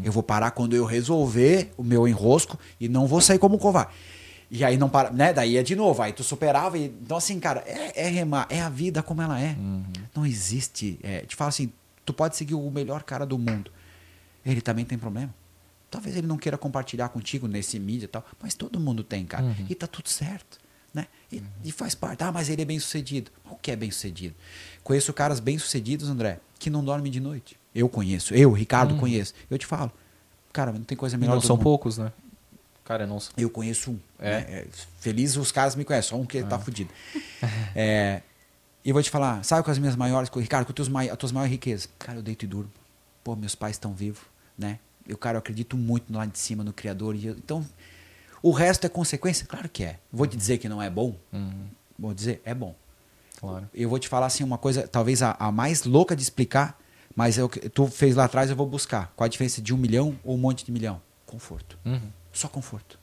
Eu 0.04 0.12
vou 0.12 0.22
parar 0.22 0.52
quando 0.52 0.76
eu 0.76 0.86
resolver 0.86 1.72
o 1.78 1.84
meu 1.84 2.08
enrosco 2.08 2.58
e 2.80 2.88
não 2.88 3.08
vou 3.08 3.20
sair 3.20 3.40
como 3.40 3.56
um 3.56 3.60
covarde. 3.60 3.92
E 4.52 4.64
aí 4.64 4.78
não 4.78 4.90
para, 4.90 5.12
né? 5.12 5.32
Daí 5.32 5.58
é 5.58 5.64
de 5.64 5.76
novo, 5.76 6.02
aí 6.02 6.12
tu 6.12 6.24
superava. 6.24 6.78
E, 6.78 6.86
então, 6.86 7.18
assim, 7.18 7.40
cara, 7.40 7.64
é, 7.68 8.08
é 8.08 8.10
remar, 8.10 8.48
é 8.50 8.62
a 8.62 8.70
vida 8.70 9.04
como 9.04 9.22
ela 9.22 9.40
é. 9.40 9.56
Não 10.16 10.26
existe. 10.26 11.00
É, 11.04 11.22
te 11.22 11.36
falo 11.36 11.50
assim, 11.50 11.72
tu 12.06 12.14
pode 12.14 12.36
seguir 12.36 12.56
o 12.56 12.72
melhor 12.72 13.04
cara 13.04 13.26
do 13.26 13.38
mundo. 13.38 13.72
Ele 14.46 14.62
também 14.62 14.86
tem 14.86 14.98
problema. 14.98 15.34
Talvez 15.92 16.16
ele 16.16 16.28
não 16.28 16.38
queira 16.38 16.58
compartilhar 16.58 17.10
contigo 17.10 17.48
nesse 17.48 17.80
mídia 17.80 18.06
e 18.06 18.08
tal, 18.08 18.24
mas 18.42 18.54
todo 18.54 18.80
mundo 18.80 19.04
tem, 19.04 19.26
cara. 19.26 19.44
Uhum. 19.44 19.66
E 19.70 19.76
tá 19.76 19.88
tudo 19.88 20.10
certo. 20.10 20.58
Né? 20.94 21.06
E, 21.32 21.44
e 21.66 21.72
faz 21.72 21.94
parte. 21.94 22.24
Ah, 22.24 22.32
mas 22.32 22.50
ele 22.50 22.62
é 22.64 22.66
bem 22.66 22.80
sucedido. 22.80 23.32
O 23.50 23.56
que 23.56 23.70
é 23.72 23.76
bem 23.76 23.92
sucedido? 23.92 24.36
Conheço 24.84 25.14
caras 25.14 25.40
bem 25.40 25.58
sucedidos, 25.60 26.10
André, 26.10 26.40
que 26.58 26.70
não 26.70 26.84
dormem 26.84 27.12
de 27.12 27.20
noite. 27.20 27.60
Eu 27.74 27.88
conheço. 27.88 28.34
Eu, 28.34 28.52
Ricardo, 28.52 28.96
conheço. 28.96 29.34
Eu 29.50 29.58
te 29.60 29.66
falo. 29.68 29.92
Cara, 30.52 30.72
não 30.72 30.82
tem 30.84 30.98
coisa 30.98 31.16
E 31.16 31.20
melhor 31.20 31.34
não 31.34 31.42
do 31.42 31.46
são 31.46 31.56
mundo. 31.56 31.64
poucos, 31.64 32.00
né? 32.00 32.12
Cara, 32.90 33.06
não 33.06 33.20
são. 33.20 33.32
Eu 33.38 33.52
conheço 33.52 33.92
um. 33.92 34.00
É? 34.18 34.32
né? 34.32 34.46
É, 34.50 34.68
Feliz 35.00 35.38
os 35.38 35.52
caras 35.52 35.76
me 35.76 35.86
conhecem, 35.86 36.10
só 36.10 36.16
um 36.18 36.26
que 36.26 36.42
tá 36.44 36.58
fudido. 36.58 36.90
É, 37.76 38.24
e 38.84 38.90
eu 38.90 38.94
vou 38.96 39.04
te 39.04 39.12
falar, 39.12 39.44
sabe 39.46 39.64
com 39.64 39.70
as 39.70 39.78
minhas 39.78 39.96
maiores 39.96 40.28
Ricardo, 40.36 40.66
com 40.66 40.74
teus 40.74 40.90
as 41.12 41.18
tuas 41.18 41.32
maiores 41.32 41.52
riquezas? 41.52 41.88
Cara, 42.00 42.18
eu 42.18 42.24
deito 42.24 42.46
e 42.46 42.48
durmo. 42.48 42.72
Pô, 43.24 43.36
meus 43.36 43.54
pais 43.54 43.76
estão 43.76 43.94
vivos, 43.94 44.24
né? 44.58 44.80
Eu, 45.08 45.20
cara, 45.20 45.36
eu 45.36 45.40
acredito 45.40 45.78
muito 45.78 46.12
lá 46.12 46.26
de 46.26 46.40
cima 46.40 46.64
no 46.64 46.74
Criador. 46.74 47.16
E 47.16 47.28
eu- 47.28 47.36
então, 47.38 47.64
o 48.42 48.50
resto 48.52 48.86
é 48.86 48.90
consequência? 48.90 49.46
Claro 49.46 49.70
que 49.70 49.84
é. 49.84 50.00
Vou 50.12 50.26
te 50.26 50.36
dizer 50.36 50.58
que 50.58 50.68
não 50.68 50.82
é 50.82 50.90
bom? 50.90 51.16
Uhum, 51.32 51.68
Vou 52.00 52.12
dizer, 52.12 52.42
é 52.44 52.56
bom. 52.56 52.74
claro. 53.40 53.70
Eu 53.72 53.88
vou 53.88 54.00
te 54.00 54.08
falar 54.08 54.26
assim 54.26 54.44
uma 54.44 54.58
coisa, 54.58 54.88
talvez 54.88 55.22
a, 55.22 55.36
a 55.40 55.52
mais 55.52 55.84
louca 55.84 56.16
de 56.16 56.24
explicar, 56.24 56.76
mas 57.16 57.38
é 57.38 57.44
o 57.44 57.50
que 57.50 57.70
tu 57.70 57.86
fez 57.86 58.16
lá 58.16 58.24
atrás, 58.26 58.50
eu 58.50 58.56
vou 58.56 58.66
buscar. 58.66 59.14
Qual 59.16 59.26
a 59.26 59.30
diferença 59.30 59.62
de 59.62 59.76
um 59.76 59.78
milhão 59.78 60.18
ou 60.24 60.34
um 60.36 60.40
monte 60.40 60.66
de 60.66 60.72
milhão? 60.72 61.00
Conforto. 61.28 61.78
Uhum. 61.86 62.10
Só 62.32 62.48
conforto. 62.48 63.00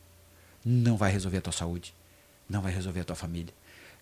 Não 0.65 0.97
vai 0.97 1.11
resolver 1.12 1.39
a 1.39 1.40
tua 1.40 1.53
saúde. 1.53 1.94
Não 2.48 2.61
vai 2.61 2.73
resolver 2.73 3.01
a 3.01 3.05
tua 3.05 3.16
família. 3.16 3.53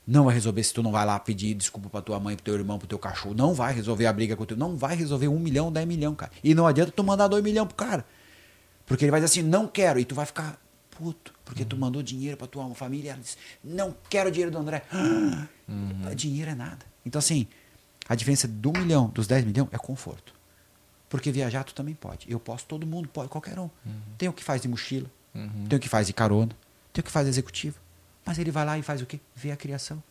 Não 0.06 0.24
vai 0.24 0.34
resolver 0.34 0.62
se 0.62 0.74
tu 0.74 0.82
não 0.82 0.92
vai 0.92 1.04
lá 1.06 1.18
pedir 1.18 1.54
desculpa 1.54 1.88
pra 1.88 2.02
tua 2.02 2.20
mãe, 2.20 2.36
pro 2.36 2.44
teu 2.44 2.54
irmão, 2.54 2.78
pro 2.78 2.86
teu 2.86 2.98
cachorro. 2.98 3.34
Não 3.34 3.54
vai 3.54 3.72
resolver 3.72 4.06
a 4.06 4.12
briga 4.12 4.36
com 4.36 4.42
o 4.42 4.46
teu. 4.46 4.56
Não 4.56 4.76
vai 4.76 4.94
resolver 4.94 5.28
um 5.28 5.38
milhão, 5.38 5.72
dez 5.72 5.86
milhão, 5.86 6.14
cara. 6.14 6.30
E 6.42 6.54
não 6.54 6.66
adianta 6.66 6.92
tu 6.92 7.02
mandar 7.02 7.28
dois 7.28 7.42
milhão 7.42 7.66
pro 7.66 7.74
cara. 7.74 8.04
Porque 8.86 9.04
ele 9.04 9.10
vai 9.10 9.20
dizer 9.20 9.40
assim, 9.40 9.48
não 9.48 9.66
quero. 9.66 9.98
E 9.98 10.04
tu 10.04 10.14
vai 10.14 10.26
ficar 10.26 10.60
puto. 10.90 11.32
Porque 11.44 11.64
tu 11.64 11.76
mandou 11.76 12.02
dinheiro 12.02 12.36
pra 12.36 12.46
tua 12.46 12.68
família 12.74 13.12
ela 13.12 13.20
disse, 13.20 13.36
não 13.62 13.96
quero 14.10 14.30
dinheiro 14.30 14.50
do 14.50 14.58
André. 14.58 14.82
Ah, 14.92 15.46
Dinheiro 16.14 16.50
é 16.50 16.54
nada. 16.54 16.84
Então, 17.04 17.18
assim, 17.18 17.46
a 18.08 18.14
diferença 18.14 18.46
do 18.46 18.72
milhão, 18.72 19.08
dos 19.08 19.26
10 19.26 19.44
milhões, 19.44 19.68
é 19.72 19.78
conforto. 19.78 20.34
Porque 21.14 21.30
viajar 21.30 21.62
tu 21.62 21.72
também 21.72 21.94
pode. 21.94 22.28
Eu 22.28 22.40
posso, 22.40 22.64
todo 22.66 22.84
mundo 22.84 23.08
pode, 23.08 23.28
qualquer 23.28 23.56
um. 23.56 23.70
Tem 24.18 24.28
o 24.28 24.32
que 24.32 24.42
faz 24.42 24.60
de 24.60 24.66
mochila, 24.66 25.08
Uhum. 25.32 25.66
tem 25.68 25.76
o 25.76 25.80
que 25.80 25.88
faz 25.88 26.08
de 26.08 26.12
carona, 26.12 26.50
tem 26.92 27.00
o 27.00 27.04
que 27.04 27.10
faz 27.12 27.24
de 27.24 27.30
executivo. 27.30 27.76
Mas 28.26 28.36
ele 28.36 28.50
vai 28.50 28.64
lá 28.66 28.76
e 28.76 28.82
faz 28.82 29.00
o 29.00 29.06
quê? 29.06 29.20
Vê 29.32 29.52
a 29.52 29.56
criação. 29.56 30.02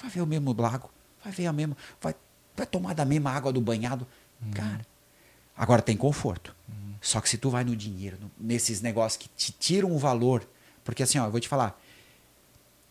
Vai 0.00 0.10
ver 0.10 0.22
o 0.22 0.26
mesmo 0.26 0.54
lago, 0.58 0.88
vai 1.22 1.30
ver 1.30 1.46
a 1.48 1.52
mesma. 1.52 1.76
Vai, 2.00 2.14
vai 2.56 2.64
tomar 2.66 2.94
da 2.94 3.04
mesma 3.04 3.30
água 3.30 3.52
do 3.52 3.60
banhado. 3.60 4.06
Cara. 4.54 4.86
Agora 5.54 5.82
tem 5.82 5.98
conforto. 5.98 6.56
Só 6.98 7.20
que 7.20 7.28
se 7.28 7.36
tu 7.36 7.50
vai 7.50 7.62
no 7.62 7.76
dinheiro, 7.76 8.16
no- 8.18 8.30
nesses 8.40 8.80
negócios 8.80 9.18
que 9.22 9.28
te 9.36 9.52
tiram 9.52 9.92
o 9.92 9.98
valor. 9.98 10.48
Porque 10.82 11.02
assim, 11.02 11.18
ó, 11.18 11.26
eu 11.26 11.30
vou 11.30 11.40
te 11.40 11.46
falar. 11.48 11.78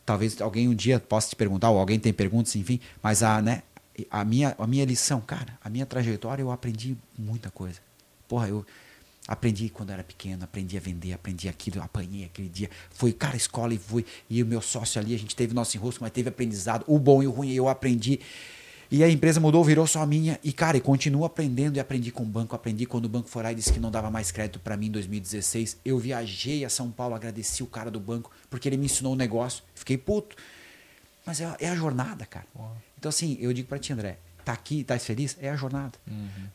Talvez 0.06 0.40
alguém 0.42 0.68
um 0.70 0.76
dia 0.76 1.00
possa 1.00 1.30
te 1.30 1.36
perguntar, 1.36 1.72
ou 1.72 1.80
alguém 1.80 2.00
tem 2.00 2.14
perguntas, 2.14 2.56
enfim, 2.56 2.80
mas 3.02 3.24
a, 3.24 3.42
né, 3.42 3.64
a, 4.12 4.24
minha, 4.24 4.56
a 4.58 4.68
minha 4.68 4.86
lição, 4.86 5.22
cara, 5.22 5.58
a 5.64 5.70
minha 5.70 5.86
trajetória, 5.86 6.42
eu 6.42 6.52
aprendi 6.52 6.98
muita 7.18 7.50
coisa. 7.50 7.80
Porra, 8.28 8.50
eu 8.50 8.66
aprendi 9.28 9.70
quando 9.70 9.92
era 9.92 10.04
pequeno, 10.04 10.44
aprendi 10.44 10.78
a 10.78 10.80
vender, 10.80 11.14
aprendi 11.14 11.50
aquilo, 11.50 11.82
apanhei 11.82 12.26
aquele 12.26 12.50
dia. 12.50 12.70
Foi, 12.92 13.12
cara, 13.12 13.36
escola 13.36 13.74
e 13.74 13.78
fui. 13.78 14.06
E 14.30 14.44
o 14.44 14.46
meu 14.46 14.62
sócio 14.62 15.02
ali, 15.02 15.16
a 15.16 15.20
gente 15.20 15.36
teve 15.36 15.54
nosso 15.54 15.76
enrosco, 15.76 16.04
mas 16.04 16.12
teve 16.12 16.30
aprendizado. 16.30 16.84
O 16.88 17.00
bom 17.00 17.24
e 17.24 17.28
o 17.28 17.32
ruim 17.32 17.52
eu 17.52 17.68
aprendi. 17.68 18.20
E 18.90 19.04
a 19.04 19.10
empresa 19.10 19.40
mudou, 19.40 19.64
virou 19.64 19.86
só 19.86 20.06
minha. 20.06 20.40
E, 20.42 20.54
cara, 20.54 20.78
e 20.78 20.82
continuo 20.82 21.26
aprendendo 21.26 21.76
e 21.76 21.80
aprendi 21.80 22.10
com 22.10 22.24
o 22.24 22.26
banco. 22.26 22.56
Aprendi 22.56 22.86
quando 22.86 23.06
o 23.06 23.10
banco 23.10 23.28
foi 23.28 23.44
lá 23.44 23.52
e 23.52 23.56
disse 23.56 23.74
que 23.74 23.80
não 23.80 23.92
dava 23.92 24.10
mais 24.10 24.32
crédito 24.32 24.60
para 24.60 24.78
mim 24.78 24.88
em 24.88 24.92
2016. 24.92 25.78
Eu 25.84 26.00
viajei 26.00 26.64
a 26.64 26.70
São 26.70 26.90
Paulo, 26.90 27.14
agradeci 27.14 27.62
o 27.62 27.68
cara 27.68 27.92
do 27.92 28.00
banco, 28.00 28.32
porque 28.50 28.70
ele 28.70 28.78
me 28.78 28.86
ensinou 28.86 29.12
o 29.12 29.16
negócio. 29.16 29.64
Fiquei 29.76 29.98
puto. 29.98 30.38
Mas 31.26 31.42
é, 31.42 31.54
é 31.60 31.70
a 31.70 31.76
jornada, 31.76 32.26
cara. 32.26 32.48
Então, 33.08 33.10
assim, 33.10 33.38
eu 33.40 33.54
digo 33.54 33.70
pra 33.70 33.80
ti, 33.80 33.94
André, 33.94 34.18
tá 34.44 34.52
aqui, 34.52 34.84
tá 34.84 35.00
feliz? 35.00 35.38
É 35.40 35.50
a 35.50 35.56
jornada. 35.56 35.94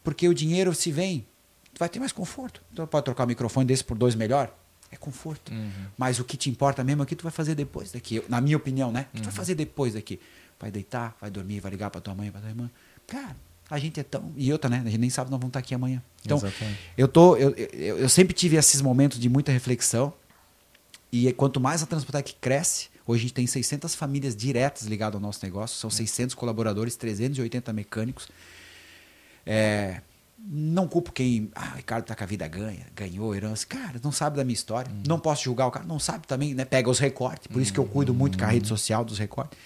Porque 0.05 0.29
o 0.29 0.35
dinheiro 0.35 0.75
se 0.75 0.93
vem, 0.93 1.27
tu 1.73 1.79
vai 1.79 1.89
ter 1.89 1.99
mais 1.99 2.13
conforto. 2.13 2.63
Então, 2.71 2.87
pode 2.87 3.07
trocar 3.07 3.25
o 3.25 3.27
microfone 3.27 3.65
desse 3.65 3.83
por 3.83 3.97
dois 3.97 4.15
melhor? 4.15 4.55
É 4.91 4.97
conforto. 4.97 5.51
Mas 5.97 6.19
o 6.19 6.25
que 6.25 6.37
te 6.37 6.51
importa 6.51 6.85
mesmo 6.85 7.01
é 7.01 7.05
o 7.05 7.07
que 7.07 7.17
tu 7.17 7.23
vai 7.23 7.33
fazer 7.33 7.55
depois 7.55 7.91
daqui. 7.91 8.23
Na 8.29 8.39
minha 8.39 8.59
opinião, 8.59 8.93
né? 8.93 9.07
O 9.13 9.17
que 9.17 9.23
tu 9.23 9.25
vai 9.25 9.33
fazer 9.33 9.55
depois 9.55 9.95
daqui? 9.95 10.21
Vai 10.61 10.71
deitar, 10.71 11.17
vai 11.19 11.31
dormir, 11.31 11.61
vai 11.61 11.71
ligar 11.71 11.89
pra 11.89 12.03
tua 12.03 12.15
mãe, 12.15 12.31
pra 12.31 12.41
tua 12.41 12.51
irmã. 12.51 12.71
Cara, 13.07 13.35
a 13.71 13.79
gente 13.79 13.99
é 13.99 14.03
tão. 14.03 14.31
E 14.37 14.53
outra, 14.53 14.69
né? 14.69 14.83
A 14.85 14.91
gente 14.91 14.99
nem 14.99 15.09
sabe 15.09 15.29
se 15.29 15.31
nós 15.31 15.41
vamos 15.41 15.49
estar 15.49 15.61
aqui 15.61 15.75
amanhã. 15.75 16.03
Então, 16.23 16.37
Exatamente. 16.37 16.79
eu, 16.99 17.09
tô, 17.09 17.37
eu, 17.37 17.51
eu, 17.51 17.99
eu 17.99 18.09
sempre 18.11 18.35
tive 18.35 18.57
esses 18.57 18.83
momentos 18.83 19.19
de 19.19 19.29
muita 19.31 19.51
reflexão. 19.51 20.13
E 21.11 21.33
quanto 21.33 21.59
mais 21.59 21.83
a 21.83 21.87
Transpotec 21.87 22.35
cresce, 22.41 22.91
hoje 23.07 23.21
a 23.21 23.23
gente 23.23 23.35
tem 23.35 23.47
600 23.47 23.95
famílias 23.95 24.35
diretas 24.37 24.85
ligadas 24.85 25.15
ao 25.17 25.21
nosso 25.21 25.41
negócio, 25.45 25.77
são 25.79 25.91
600 25.91 26.35
colaboradores, 26.35 26.97
380 26.97 27.73
mecânicos. 27.73 28.29
É, 29.47 30.01
Não 30.45 30.89
culpo 30.89 31.13
quem. 31.13 31.51
Ah, 31.55 31.71
o 31.75 31.77
Ricardo 31.77 32.05
tá 32.05 32.17
com 32.17 32.25
a 32.25 32.27
vida 32.27 32.49
ganha, 32.49 32.85
ganhou 32.97 33.33
herança. 33.35 33.65
Cara, 33.65 34.01
não 34.03 34.11
sabe 34.11 34.37
da 34.37 34.43
minha 34.45 34.55
história. 34.55 34.91
Uhum. 34.91 35.03
Não 35.07 35.21
posso 35.21 35.45
julgar 35.45 35.69
o 35.69 35.71
cara. 35.71 35.85
Não 35.87 36.01
sabe 36.01 36.27
também, 36.27 36.53
né? 36.53 36.65
Pega 36.65 36.91
os 36.91 36.99
recortes. 36.99 37.47
Por 37.47 37.63
isso 37.63 37.73
que 37.73 37.79
eu 37.79 37.85
cuido 37.87 38.13
muito 38.13 38.37
com 38.37 38.43
a 38.45 38.49
Uhum. 38.49 38.55
rede 38.55 38.67
social 38.67 39.05
dos 39.05 39.19
recortes. 39.19 39.57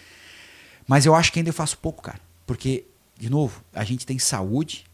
Mas 0.86 1.06
eu 1.06 1.14
acho 1.14 1.32
que 1.32 1.38
ainda 1.40 1.48
eu 1.48 1.54
faço 1.54 1.78
pouco, 1.78 2.02
cara. 2.02 2.20
Porque, 2.46 2.84
de 3.18 3.30
novo, 3.30 3.62
a 3.72 3.84
gente 3.84 4.04
tem 4.04 4.18
saúde, 4.18 4.84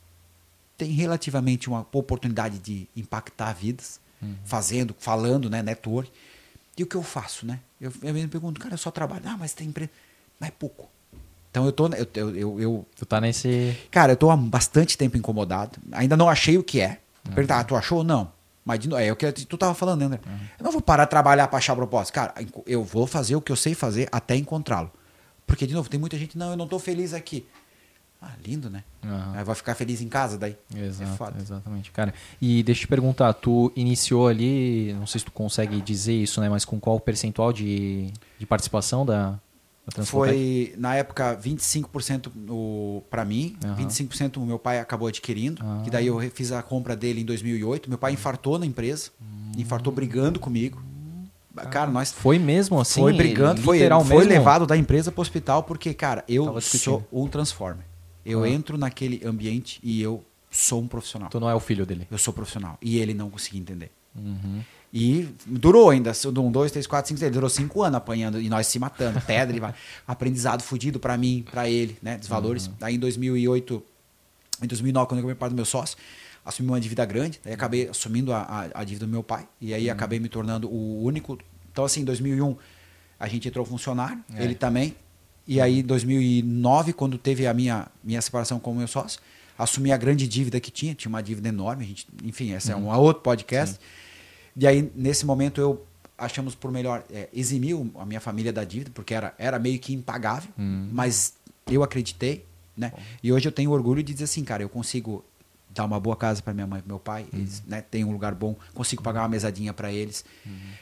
tem 0.79 0.93
relativamente 0.93 1.69
uma 1.69 1.81
oportunidade 1.93 2.59
de 2.61 2.89
impactar 2.97 3.53
vidas, 3.53 4.01
Uhum. 4.23 4.37
fazendo, 4.45 4.95
falando, 4.99 5.51
né? 5.51 5.63
Network. 5.65 6.13
E 6.77 6.83
o 6.83 6.87
que 6.87 6.97
eu 6.97 7.03
faço, 7.03 7.45
né? 7.47 7.61
Eu, 7.81 7.93
eu 8.03 8.15
me 8.15 8.27
pergunto, 8.29 8.61
cara, 8.61 8.75
eu 8.75 8.79
só 8.79 8.91
trabalho. 8.91 9.23
Ah, 9.27 9.37
mas 9.39 9.53
tem 9.53 9.69
empresa. 9.69 9.91
Mas 10.41 10.49
é 10.49 10.53
pouco. 10.53 10.89
Então 11.51 11.67
eu 11.67 11.73
tô. 11.73 11.87
Eu, 11.89 12.07
eu, 12.15 12.37
eu, 12.37 12.61
eu- 12.61 12.87
Tu 12.97 13.05
tá 13.05 13.21
nesse. 13.21 13.77
cara, 13.91 14.13
eu 14.13 14.17
tô 14.17 14.31
há 14.31 14.37
bastante 14.37 14.97
tempo 14.97 15.17
incomodado. 15.17 15.79
Ainda 15.93 16.17
não 16.17 16.29
achei 16.29 16.57
o 16.57 16.63
que 16.63 16.81
é. 16.81 16.99
Perguntar, 17.35 17.61
ah, 17.61 17.65
tu 17.65 17.77
achou? 17.77 18.03
Não. 18.03 18.33
Mas 18.65 18.79
de 18.81 18.89
novo, 18.89 19.03
é 19.03 19.13
o 19.13 19.17
que 19.17 19.31
tu 19.33 19.59
tava 19.59 19.75
falando, 19.75 20.01
né, 20.01 20.07
André? 20.07 20.21
Eu 20.59 20.65
não 20.65 20.73
vou 20.73 20.81
parar 20.81 21.05
de 21.05 21.11
trabalhar 21.11 21.47
pra 21.49 21.59
achar 21.59 21.75
propósito. 21.77 22.15
Cara, 22.15 22.33
eu 22.67 22.83
vou 22.83 23.07
fazer 23.07 23.37
o 23.37 23.41
que 23.41 23.51
eu 23.53 23.57
sei 23.57 23.75
fazer 23.75 24.09
até 24.11 24.35
encontrá-lo. 24.37 24.91
Porque, 25.47 25.67
de 25.67 25.75
novo, 25.75 25.89
tem 25.91 25.99
muita 26.01 26.17
gente, 26.17 26.39
não, 26.39 26.51
eu 26.53 26.57
não 26.57 26.67
tô 26.69 26.79
feliz 26.79 27.13
aqui. 27.13 27.47
Ah, 28.25 28.31
lindo, 28.47 28.71
né? 28.71 28.85
Aham. 29.05 29.33
Aí 29.35 29.43
vai 29.45 29.55
ficar 29.57 29.75
feliz 29.75 30.01
em 30.01 30.09
casa 30.09 30.39
daí. 30.39 30.57
Exato, 30.73 31.35
é 31.37 31.41
exatamente, 31.43 31.91
cara. 31.91 32.15
E 32.41 32.63
deixa 32.63 32.83
eu 32.83 32.83
te 32.83 32.89
perguntar, 32.89 33.33
tu 33.33 33.73
iniciou 33.75 34.29
ali, 34.29 34.93
não 34.93 35.09
sei 35.09 35.19
se 35.19 35.25
tu 35.25 35.33
consegue 35.33 35.81
dizer 35.81 36.13
isso, 36.15 36.41
né, 36.41 36.49
mas 36.49 36.65
com 36.65 36.79
qual 36.79 37.01
percentual 37.01 37.53
de, 37.53 38.13
de 38.39 38.47
participação 38.47 39.05
da, 39.05 39.41
da? 39.97 40.05
Foi, 40.05 40.73
na 40.79 40.95
época, 40.95 41.37
25% 41.37 42.31
o- 42.49 43.03
pra 43.11 43.25
mim, 43.25 43.57
Aham. 43.65 43.75
25% 43.75 44.37
o 44.37 44.47
meu 44.47 44.57
pai 44.59 44.79
acabou 44.79 45.09
adquirindo, 45.09 45.61
Ah. 45.65 45.81
que 45.83 45.91
daí 45.91 46.07
eu 46.07 46.21
fiz 46.31 46.53
a 46.53 46.63
compra 46.63 46.95
dele 46.95 47.23
em 47.23 47.25
2008. 47.25 47.89
Meu 47.89 47.99
pai 47.99 48.13
infartou 48.13 48.57
na 48.57 48.65
empresa, 48.65 49.11
Hum. 49.21 49.51
infartou 49.59 49.93
brigando 49.93 50.39
comigo. 50.39 50.81
Cara, 51.73 51.91
nós 51.91 52.13
Foi 52.13 52.39
mesmo 52.39 52.81
assim? 52.81 53.01
foi 53.01 53.13
brigando, 53.13 53.61
foi, 53.61 53.81
foi 54.07 54.25
levado 54.25 54.65
da 54.67 54.75
empresa 54.77 55.11
para 55.13 55.19
o 55.19 55.23
hospital 55.23 55.65
porque, 55.65 55.93
cara, 55.93 56.25
eu 56.29 56.59
sou 56.61 57.05
um 57.13 57.27
transformer. 57.29 57.85
Eu 58.25 58.43
Ah. 58.45 58.49
entro 58.49 58.77
naquele 58.79 59.21
ambiente 59.27 59.81
e 59.83 60.01
eu 60.03 60.25
sou 60.51 60.81
um 60.83 60.87
profissional. 60.89 61.29
Tu 61.31 61.41
não 61.41 61.49
é 61.49 61.55
o 61.55 61.61
filho 61.61 61.85
dele. 61.87 62.07
Eu 62.11 62.19
sou 62.19 62.33
profissional. 62.33 62.79
E 62.83 62.99
ele 62.99 63.15
não 63.15 63.31
conseguia 63.31 63.61
entender. 63.61 63.91
Uhum. 64.15 64.61
E 64.95 65.29
durou 65.47 65.89
ainda, 65.89 66.13
um, 66.39 66.53
dois, 66.53 66.71
três, 66.71 66.87
quatro, 66.87 67.09
cinco, 67.09 67.19
seis, 67.19 67.33
durou 67.33 67.49
cinco 67.49 67.83
anos 67.83 67.97
apanhando 67.97 68.39
e 68.41 68.49
nós 68.51 68.67
se 68.67 68.79
matando, 68.79 69.21
pedra 69.23 69.57
e 69.57 69.61
vai. 69.61 69.75
aprendizado 70.07 70.63
fudido 70.63 71.01
pra 71.01 71.17
mim, 71.17 71.45
pra 71.51 71.69
ele, 71.69 71.97
né, 72.03 72.19
dos 72.19 72.29
valores. 72.29 72.71
Daí 72.79 72.97
em 72.97 72.99
2008, 72.99 73.83
em 74.63 74.67
2009, 74.67 75.09
quando 75.09 75.19
eu 75.21 75.23
comprei 75.23 75.35
parte 75.35 75.53
do 75.53 75.57
meu 75.57 75.65
sócio, 75.65 75.97
assumi 76.45 76.69
uma 76.69 76.79
dívida 76.79 77.07
grande, 77.07 77.41
daí 77.43 77.55
acabei 77.55 77.89
assumindo 77.89 78.33
a, 78.35 78.43
a, 78.43 78.81
a 78.81 78.85
dívida 78.85 79.07
do 79.07 79.11
meu 79.11 79.23
pai 79.23 79.49
e 79.61 79.73
aí 79.73 79.89
acabei 79.89 80.21
me 80.21 80.29
tornando 80.29 80.69
o 80.69 81.03
único. 81.03 81.39
Então 81.73 81.87
assim, 81.87 82.03
em 82.03 82.05
2001 82.05 82.55
a 83.19 83.29
gente 83.29 83.49
entrou 83.49 83.65
funcionário, 83.65 84.23
É. 84.35 84.45
ele 84.45 84.55
também. 84.55 84.95
E 85.53 85.61
aí 85.61 85.81
em 85.81 85.83
2009, 85.83 86.95
quando 86.95 87.19
teve 87.19 87.47
a 87.47 87.53
minha 87.53 87.87
minha 88.03 88.23
separação 88.23 88.59
com 88.59 88.73
o 88.73 88.75
meu 88.75 88.89
sócio, 88.89 89.21
assumi 89.59 89.93
a 89.93 89.99
grande 89.99 90.27
dívida 90.27 90.59
que 90.59 90.71
tinha, 90.71 90.95
tinha 90.95 91.11
uma 91.11 91.23
dívida 91.23 91.47
enorme, 91.47 91.85
a 91.85 91.87
gente, 91.87 92.07
enfim, 92.25 92.55
esse 92.55 92.73
é 92.73 92.77
um 92.77 92.89
outro 92.89 93.23
podcast. 93.23 93.79
E 94.57 94.67
aí, 94.67 94.91
nesse 94.97 95.27
momento, 95.27 95.61
eu 95.61 95.85
achamos 96.17 96.55
por 96.55 96.73
melhor 96.73 97.05
é, 97.13 97.29
eximir 97.35 97.77
a 97.97 98.07
minha 98.07 98.19
família 98.19 98.51
da 98.51 98.65
dívida, 98.65 98.91
porque 98.95 99.13
era, 99.13 99.35
era 99.37 99.59
meio 99.59 99.79
que 99.79 99.93
impagável, 99.93 100.51
mas 100.91 101.35
eu 101.67 101.83
acreditei, 101.83 102.47
né? 102.75 102.91
E 103.23 103.31
hoje 103.31 103.47
eu 103.47 103.53
tenho 103.53 103.73
orgulho 103.73 104.03
de 104.03 104.15
dizer 104.15 104.25
assim, 104.25 104.45
cara, 104.45 104.63
eu 104.63 104.71
consigo 104.71 105.23
dar 105.75 105.85
uma 105.85 105.99
boa 105.99 106.17
casa 106.17 106.43
para 106.43 106.53
minha 106.53 106.67
mãe 106.67 106.83
e 106.85 106.89
meu 106.89 106.99
pai, 106.99 107.27
eles 107.33 107.63
né, 107.67 107.81
têm 107.81 108.05
um 108.05 108.13
lugar 108.13 108.35
bom, 108.35 108.57
consigo 108.75 109.03
pagar 109.03 109.23
uma 109.23 109.29
mesadinha 109.29 109.73
para 109.73 109.91
eles. 109.93 110.25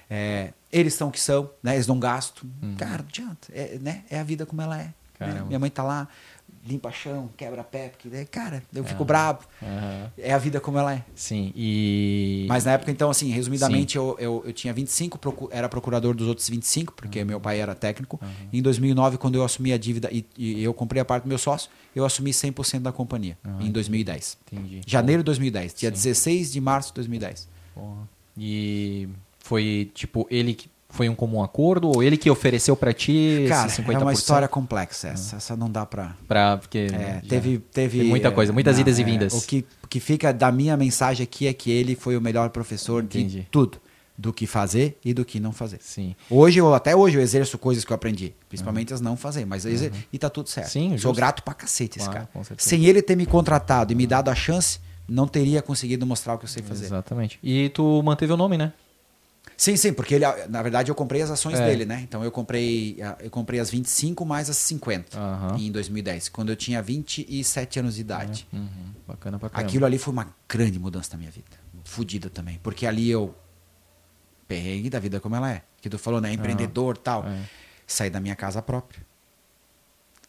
É, 0.08 0.52
eles 0.72 0.94
são 0.94 1.08
o 1.08 1.10
que 1.10 1.20
são, 1.20 1.50
né? 1.62 1.74
Eles 1.74 1.86
não 1.86 1.98
gastam. 1.98 2.48
Cara, 2.76 2.98
não 2.98 3.08
adianta. 3.08 3.48
É, 3.52 3.78
né? 3.80 4.04
é 4.10 4.20
a 4.20 4.24
vida 4.24 4.44
como 4.46 4.60
ela 4.62 4.80
é. 4.80 4.92
né? 5.18 5.42
Minha 5.46 5.58
mãe 5.58 5.70
tá 5.70 5.82
lá, 5.82 6.08
limpa 6.66 6.92
chão, 6.92 7.30
quebra 7.36 7.64
pé, 7.64 7.88
porque, 7.88 8.08
né, 8.08 8.24
cara, 8.26 8.62
eu 8.74 8.84
fico 8.84 9.02
bravo. 9.04 9.40
Aham. 9.62 10.12
É 10.18 10.32
a 10.32 10.38
vida 10.38 10.60
como 10.60 10.76
ela 10.78 10.94
é. 10.94 11.02
Sim, 11.14 11.52
e... 11.56 12.44
Mas 12.48 12.64
na 12.66 12.72
época, 12.72 12.90
então, 12.90 13.08
assim, 13.10 13.30
resumidamente, 13.30 13.96
eu, 13.96 14.14
eu, 14.18 14.42
eu 14.46 14.52
tinha 14.52 14.72
25, 14.72 15.18
procu- 15.18 15.48
era 15.50 15.68
procurador 15.68 16.14
dos 16.14 16.28
outros 16.28 16.48
25, 16.48 16.90
Uhum. 16.92 16.96
porque 16.96 17.24
meu 17.24 17.40
pai 17.40 17.60
era 17.60 17.74
técnico. 17.74 18.20
Em 18.52 18.60
2009, 18.60 19.16
quando 19.18 19.36
eu 19.36 19.44
assumi 19.44 19.72
a 19.72 19.78
dívida 19.78 20.10
e, 20.12 20.24
e 20.36 20.62
eu 20.62 20.74
comprei 20.74 21.00
a 21.00 21.04
parte 21.04 21.24
do 21.24 21.28
meu 21.28 21.38
sócio, 21.38 21.70
eu 21.96 22.04
assumi 22.04 22.30
100% 22.30 22.80
da 22.80 22.92
companhia, 22.92 23.36
em 23.60 23.70
2010. 23.72 24.38
Entendi. 24.52 24.80
Janeiro 24.86 25.22
de 25.22 25.26
2010, 25.26 25.74
dia 25.74 25.88
Sim. 25.88 25.94
16 25.94 26.52
de 26.52 26.60
março 26.60 26.90
de 26.90 26.94
2010. 26.96 27.48
Porra. 27.74 28.08
E 28.36 29.08
foi, 29.38 29.90
tipo, 29.94 30.26
ele 30.30 30.54
que... 30.54 30.69
Foi 30.90 31.08
um 31.08 31.14
comum 31.14 31.42
acordo 31.42 31.88
ou 31.94 32.02
ele 32.02 32.16
que 32.16 32.28
ofereceu 32.30 32.74
pra 32.76 32.92
ti 32.92 33.46
Cara, 33.48 33.68
esses 33.68 33.78
50%? 33.84 33.94
é 33.94 33.98
uma 33.98 34.12
história 34.12 34.48
complexa 34.48 35.08
essa. 35.08 35.36
Essa 35.36 35.56
não 35.56 35.70
dá 35.70 35.86
pra... 35.86 36.16
Pra, 36.26 36.56
porque 36.56 36.88
É, 36.92 37.22
teve, 37.28 37.58
teve 37.58 38.02
muita 38.04 38.30
coisa, 38.30 38.52
muitas 38.52 38.74
não, 38.74 38.80
idas 38.82 38.98
e 38.98 39.02
é, 39.02 39.04
vindas. 39.04 39.32
O 39.32 39.46
que, 39.46 39.64
que 39.88 40.00
fica 40.00 40.32
da 40.32 40.50
minha 40.50 40.76
mensagem 40.76 41.24
aqui 41.24 41.46
é 41.46 41.52
que 41.52 41.70
ele 41.70 41.94
foi 41.94 42.16
o 42.16 42.20
melhor 42.20 42.50
professor 42.50 43.02
Entendi. 43.04 43.40
de 43.40 43.46
tudo. 43.50 43.78
Do 44.18 44.34
que 44.34 44.46
fazer 44.46 44.98
e 45.02 45.14
do 45.14 45.24
que 45.24 45.40
não 45.40 45.50
fazer. 45.50 45.78
Sim. 45.80 46.14
Hoje, 46.28 46.58
eu, 46.58 46.74
até 46.74 46.94
hoje, 46.94 47.16
eu 47.16 47.22
exerço 47.22 47.56
coisas 47.56 47.86
que 47.86 47.90
eu 47.90 47.94
aprendi. 47.94 48.34
Principalmente 48.50 48.92
as 48.92 49.00
não 49.00 49.16
fazer. 49.16 49.46
Mas 49.46 49.64
eu 49.64 49.72
exer- 49.72 49.92
E 50.12 50.18
tá 50.18 50.28
tudo 50.28 50.46
certo. 50.50 50.66
Uhum. 50.76 50.90
Sim, 50.90 50.98
Sou 50.98 51.14
grato 51.14 51.42
pra 51.42 51.54
cacete 51.54 51.98
esse 51.98 52.06
Claro, 52.06 52.28
cara. 52.34 52.46
Sem 52.58 52.84
ele 52.84 53.00
ter 53.00 53.16
me 53.16 53.24
contratado 53.24 53.92
e 53.94 53.96
me 53.96 54.06
dado 54.06 54.28
a 54.28 54.34
chance, 54.34 54.78
não 55.08 55.26
teria 55.26 55.62
conseguido 55.62 56.04
mostrar 56.04 56.34
o 56.34 56.38
que 56.38 56.44
eu 56.44 56.48
sei 56.50 56.62
fazer. 56.62 56.84
Exatamente. 56.84 57.38
E 57.42 57.70
tu 57.70 58.02
manteve 58.02 58.30
o 58.30 58.36
nome, 58.36 58.58
né? 58.58 58.74
Sim, 59.60 59.76
sim, 59.76 59.92
porque 59.92 60.14
ele, 60.14 60.24
na 60.48 60.62
verdade 60.62 60.90
eu 60.90 60.94
comprei 60.94 61.20
as 61.20 61.30
ações 61.30 61.60
É. 61.60 61.66
dele, 61.66 61.84
né? 61.84 62.00
Então 62.00 62.24
eu 62.24 62.32
comprei, 62.32 62.96
eu 63.18 63.28
comprei 63.28 63.60
as 63.60 63.68
25 63.68 64.24
mais 64.24 64.48
as 64.48 64.56
50 64.56 65.18
Aham. 65.18 65.58
em 65.58 65.70
2010, 65.70 66.30
quando 66.30 66.48
eu 66.48 66.56
tinha 66.56 66.80
27 66.80 67.78
anos 67.78 67.96
de 67.96 68.00
idade. 68.00 68.48
Uhum. 68.50 68.68
Bacana 69.06 69.38
pra 69.38 69.50
caramba. 69.50 69.68
Aquilo 69.68 69.84
ali 69.84 69.98
foi 69.98 70.14
uma 70.14 70.34
grande 70.48 70.78
mudança 70.78 71.10
na 71.12 71.18
minha 71.18 71.30
vida. 71.30 71.44
Fudida 71.84 72.30
também. 72.30 72.58
Porque 72.62 72.86
ali 72.86 73.10
eu 73.10 73.34
perrengue 74.48 74.88
da 74.88 74.98
vida 74.98 75.20
como 75.20 75.36
ela 75.36 75.52
é. 75.52 75.62
Que 75.82 75.90
tu 75.90 75.98
falou, 75.98 76.22
né? 76.22 76.32
Empreendedor 76.32 76.96
tal. 76.96 77.26
É. 77.26 77.42
Saí 77.86 78.08
da 78.08 78.18
minha 78.18 78.34
casa 78.34 78.62
própria. 78.62 79.04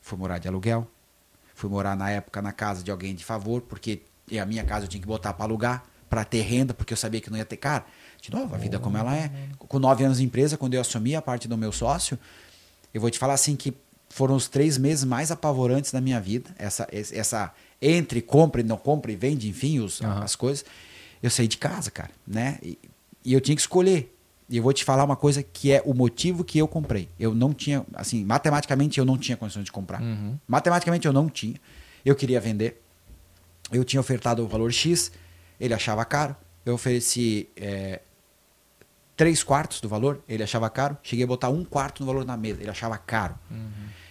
Fui 0.01 0.17
morar 0.17 0.39
de 0.39 0.49
aluguel. 0.49 0.85
Fui 1.55 1.69
morar 1.69 1.95
na 1.95 2.09
época 2.09 2.41
na 2.41 2.51
casa 2.51 2.83
de 2.83 2.91
alguém 2.91 3.15
de 3.15 3.23
favor, 3.23 3.61
porque 3.61 4.01
a 4.37 4.45
minha 4.45 4.65
casa 4.65 4.83
eu 4.83 4.89
tinha 4.89 4.99
que 4.99 5.07
botar 5.07 5.31
para 5.31 5.45
alugar, 5.45 5.85
para 6.09 6.25
ter 6.25 6.41
renda, 6.41 6.73
porque 6.73 6.91
eu 6.91 6.97
sabia 6.97 7.21
que 7.21 7.29
não 7.29 7.37
ia 7.37 7.45
ter. 7.45 7.55
Cara, 7.55 7.85
de 8.21 8.31
novo, 8.31 8.53
a 8.53 8.57
vida 8.57 8.79
como 8.79 8.97
ela 8.97 9.15
é. 9.15 9.31
Com 9.57 9.79
nove 9.79 10.03
anos 10.03 10.19
de 10.19 10.23
empresa, 10.23 10.55
quando 10.55 10.75
eu 10.75 10.81
assumi 10.81 11.15
a 11.15 11.21
parte 11.21 11.47
do 11.47 11.57
meu 11.57 11.71
sócio, 11.71 12.17
eu 12.93 13.01
vou 13.01 13.09
te 13.09 13.17
falar 13.17 13.33
assim 13.33 13.55
que 13.55 13.73
foram 14.09 14.35
os 14.35 14.47
três 14.47 14.77
meses 14.77 15.03
mais 15.03 15.31
apavorantes 15.31 15.91
da 15.91 15.99
minha 15.99 16.19
vida. 16.19 16.49
Essa, 16.57 16.87
essa 16.91 17.53
entre 17.81 18.21
compra 18.21 18.61
e 18.61 18.63
não 18.63 18.77
compra 18.77 19.11
e 19.11 19.15
vende, 19.15 19.49
enfim, 19.49 19.79
os, 19.79 20.01
Aham. 20.01 20.23
as 20.23 20.35
coisas. 20.35 20.63
Eu 21.23 21.29
saí 21.29 21.47
de 21.47 21.57
casa, 21.57 21.89
cara, 21.89 22.11
né? 22.27 22.59
E, 22.61 22.77
e 23.25 23.33
eu 23.33 23.41
tinha 23.41 23.55
que 23.55 23.61
escolher. 23.61 24.15
E 24.49 24.57
eu 24.57 24.63
vou 24.63 24.73
te 24.73 24.83
falar 24.83 25.03
uma 25.03 25.15
coisa 25.15 25.41
que 25.41 25.71
é 25.71 25.81
o 25.85 25.93
motivo 25.93 26.43
que 26.43 26.59
eu 26.59 26.67
comprei. 26.67 27.07
Eu 27.17 27.33
não 27.33 27.53
tinha, 27.53 27.85
assim, 27.93 28.23
matematicamente 28.25 28.99
eu 28.99 29.05
não 29.05 29.17
tinha 29.17 29.37
condições 29.37 29.63
de 29.63 29.71
comprar. 29.71 30.01
Uhum. 30.01 30.37
Matematicamente 30.47 31.07
eu 31.07 31.13
não 31.13 31.29
tinha. 31.29 31.55
Eu 32.03 32.15
queria 32.15 32.39
vender. 32.39 32.81
Eu 33.71 33.85
tinha 33.85 33.99
ofertado 33.99 34.43
o 34.43 34.47
valor 34.47 34.71
X, 34.71 35.11
ele 35.59 35.73
achava 35.73 36.03
caro. 36.03 36.35
Eu 36.65 36.73
ofereci 36.73 37.47
é, 37.55 38.01
três 39.21 39.43
quartos 39.43 39.79
do 39.79 39.87
valor, 39.87 40.19
ele 40.27 40.41
achava 40.41 40.67
caro. 40.67 40.97
Cheguei 41.03 41.25
a 41.25 41.27
botar 41.27 41.49
um 41.49 41.63
quarto 41.63 41.99
no 41.99 42.07
valor 42.07 42.25
na 42.25 42.35
mesa, 42.35 42.59
ele 42.59 42.71
achava 42.71 42.97
caro. 42.97 43.37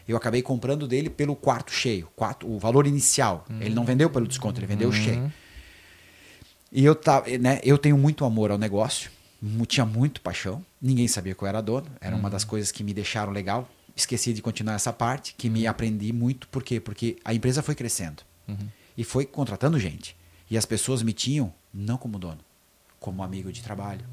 Eu 0.06 0.16
acabei 0.16 0.40
comprando 0.40 0.86
dele 0.86 1.10
pelo 1.10 1.34
quarto 1.34 1.72
cheio, 1.72 2.08
quarto, 2.14 2.48
o 2.48 2.60
valor 2.60 2.86
inicial. 2.86 3.44
Ele 3.58 3.74
não 3.74 3.84
vendeu 3.84 4.08
pelo 4.08 4.24
desconto, 4.24 4.60
ele 4.60 4.68
vendeu 4.68 4.92
cheio. 4.92 5.32
E 6.70 6.84
eu, 6.84 6.94
tá, 6.94 7.24
né, 7.40 7.58
eu 7.64 7.76
tenho 7.76 7.98
muito 7.98 8.24
amor 8.24 8.52
ao 8.52 8.56
negócio, 8.56 9.10
tinha 9.66 9.84
muito 9.84 10.20
paixão. 10.20 10.64
Ninguém 10.80 11.08
sabia 11.08 11.34
que 11.34 11.42
eu 11.42 11.48
era 11.48 11.60
dono, 11.60 11.88
era 12.00 12.14
uma 12.14 12.30
das 12.30 12.44
coisas 12.44 12.70
que 12.70 12.84
me 12.84 12.94
deixaram 12.94 13.32
legal. 13.32 13.68
Esqueci 13.96 14.32
de 14.32 14.40
continuar 14.40 14.74
essa 14.74 14.92
parte, 14.92 15.34
que 15.36 15.50
me 15.50 15.66
aprendi 15.66 16.12
muito. 16.12 16.46
Por 16.46 16.62
quê? 16.62 16.78
Porque 16.78 17.16
a 17.24 17.34
empresa 17.34 17.64
foi 17.64 17.74
crescendo 17.74 18.22
e 18.96 19.02
foi 19.02 19.26
contratando 19.26 19.76
gente. 19.76 20.16
E 20.48 20.56
as 20.56 20.64
pessoas 20.64 21.02
me 21.02 21.12
tinham 21.12 21.52
não 21.74 21.96
como 21.96 22.16
dono, 22.16 22.38
como 23.00 23.24
amigo 23.24 23.50
de 23.50 23.60
trabalho, 23.60 24.04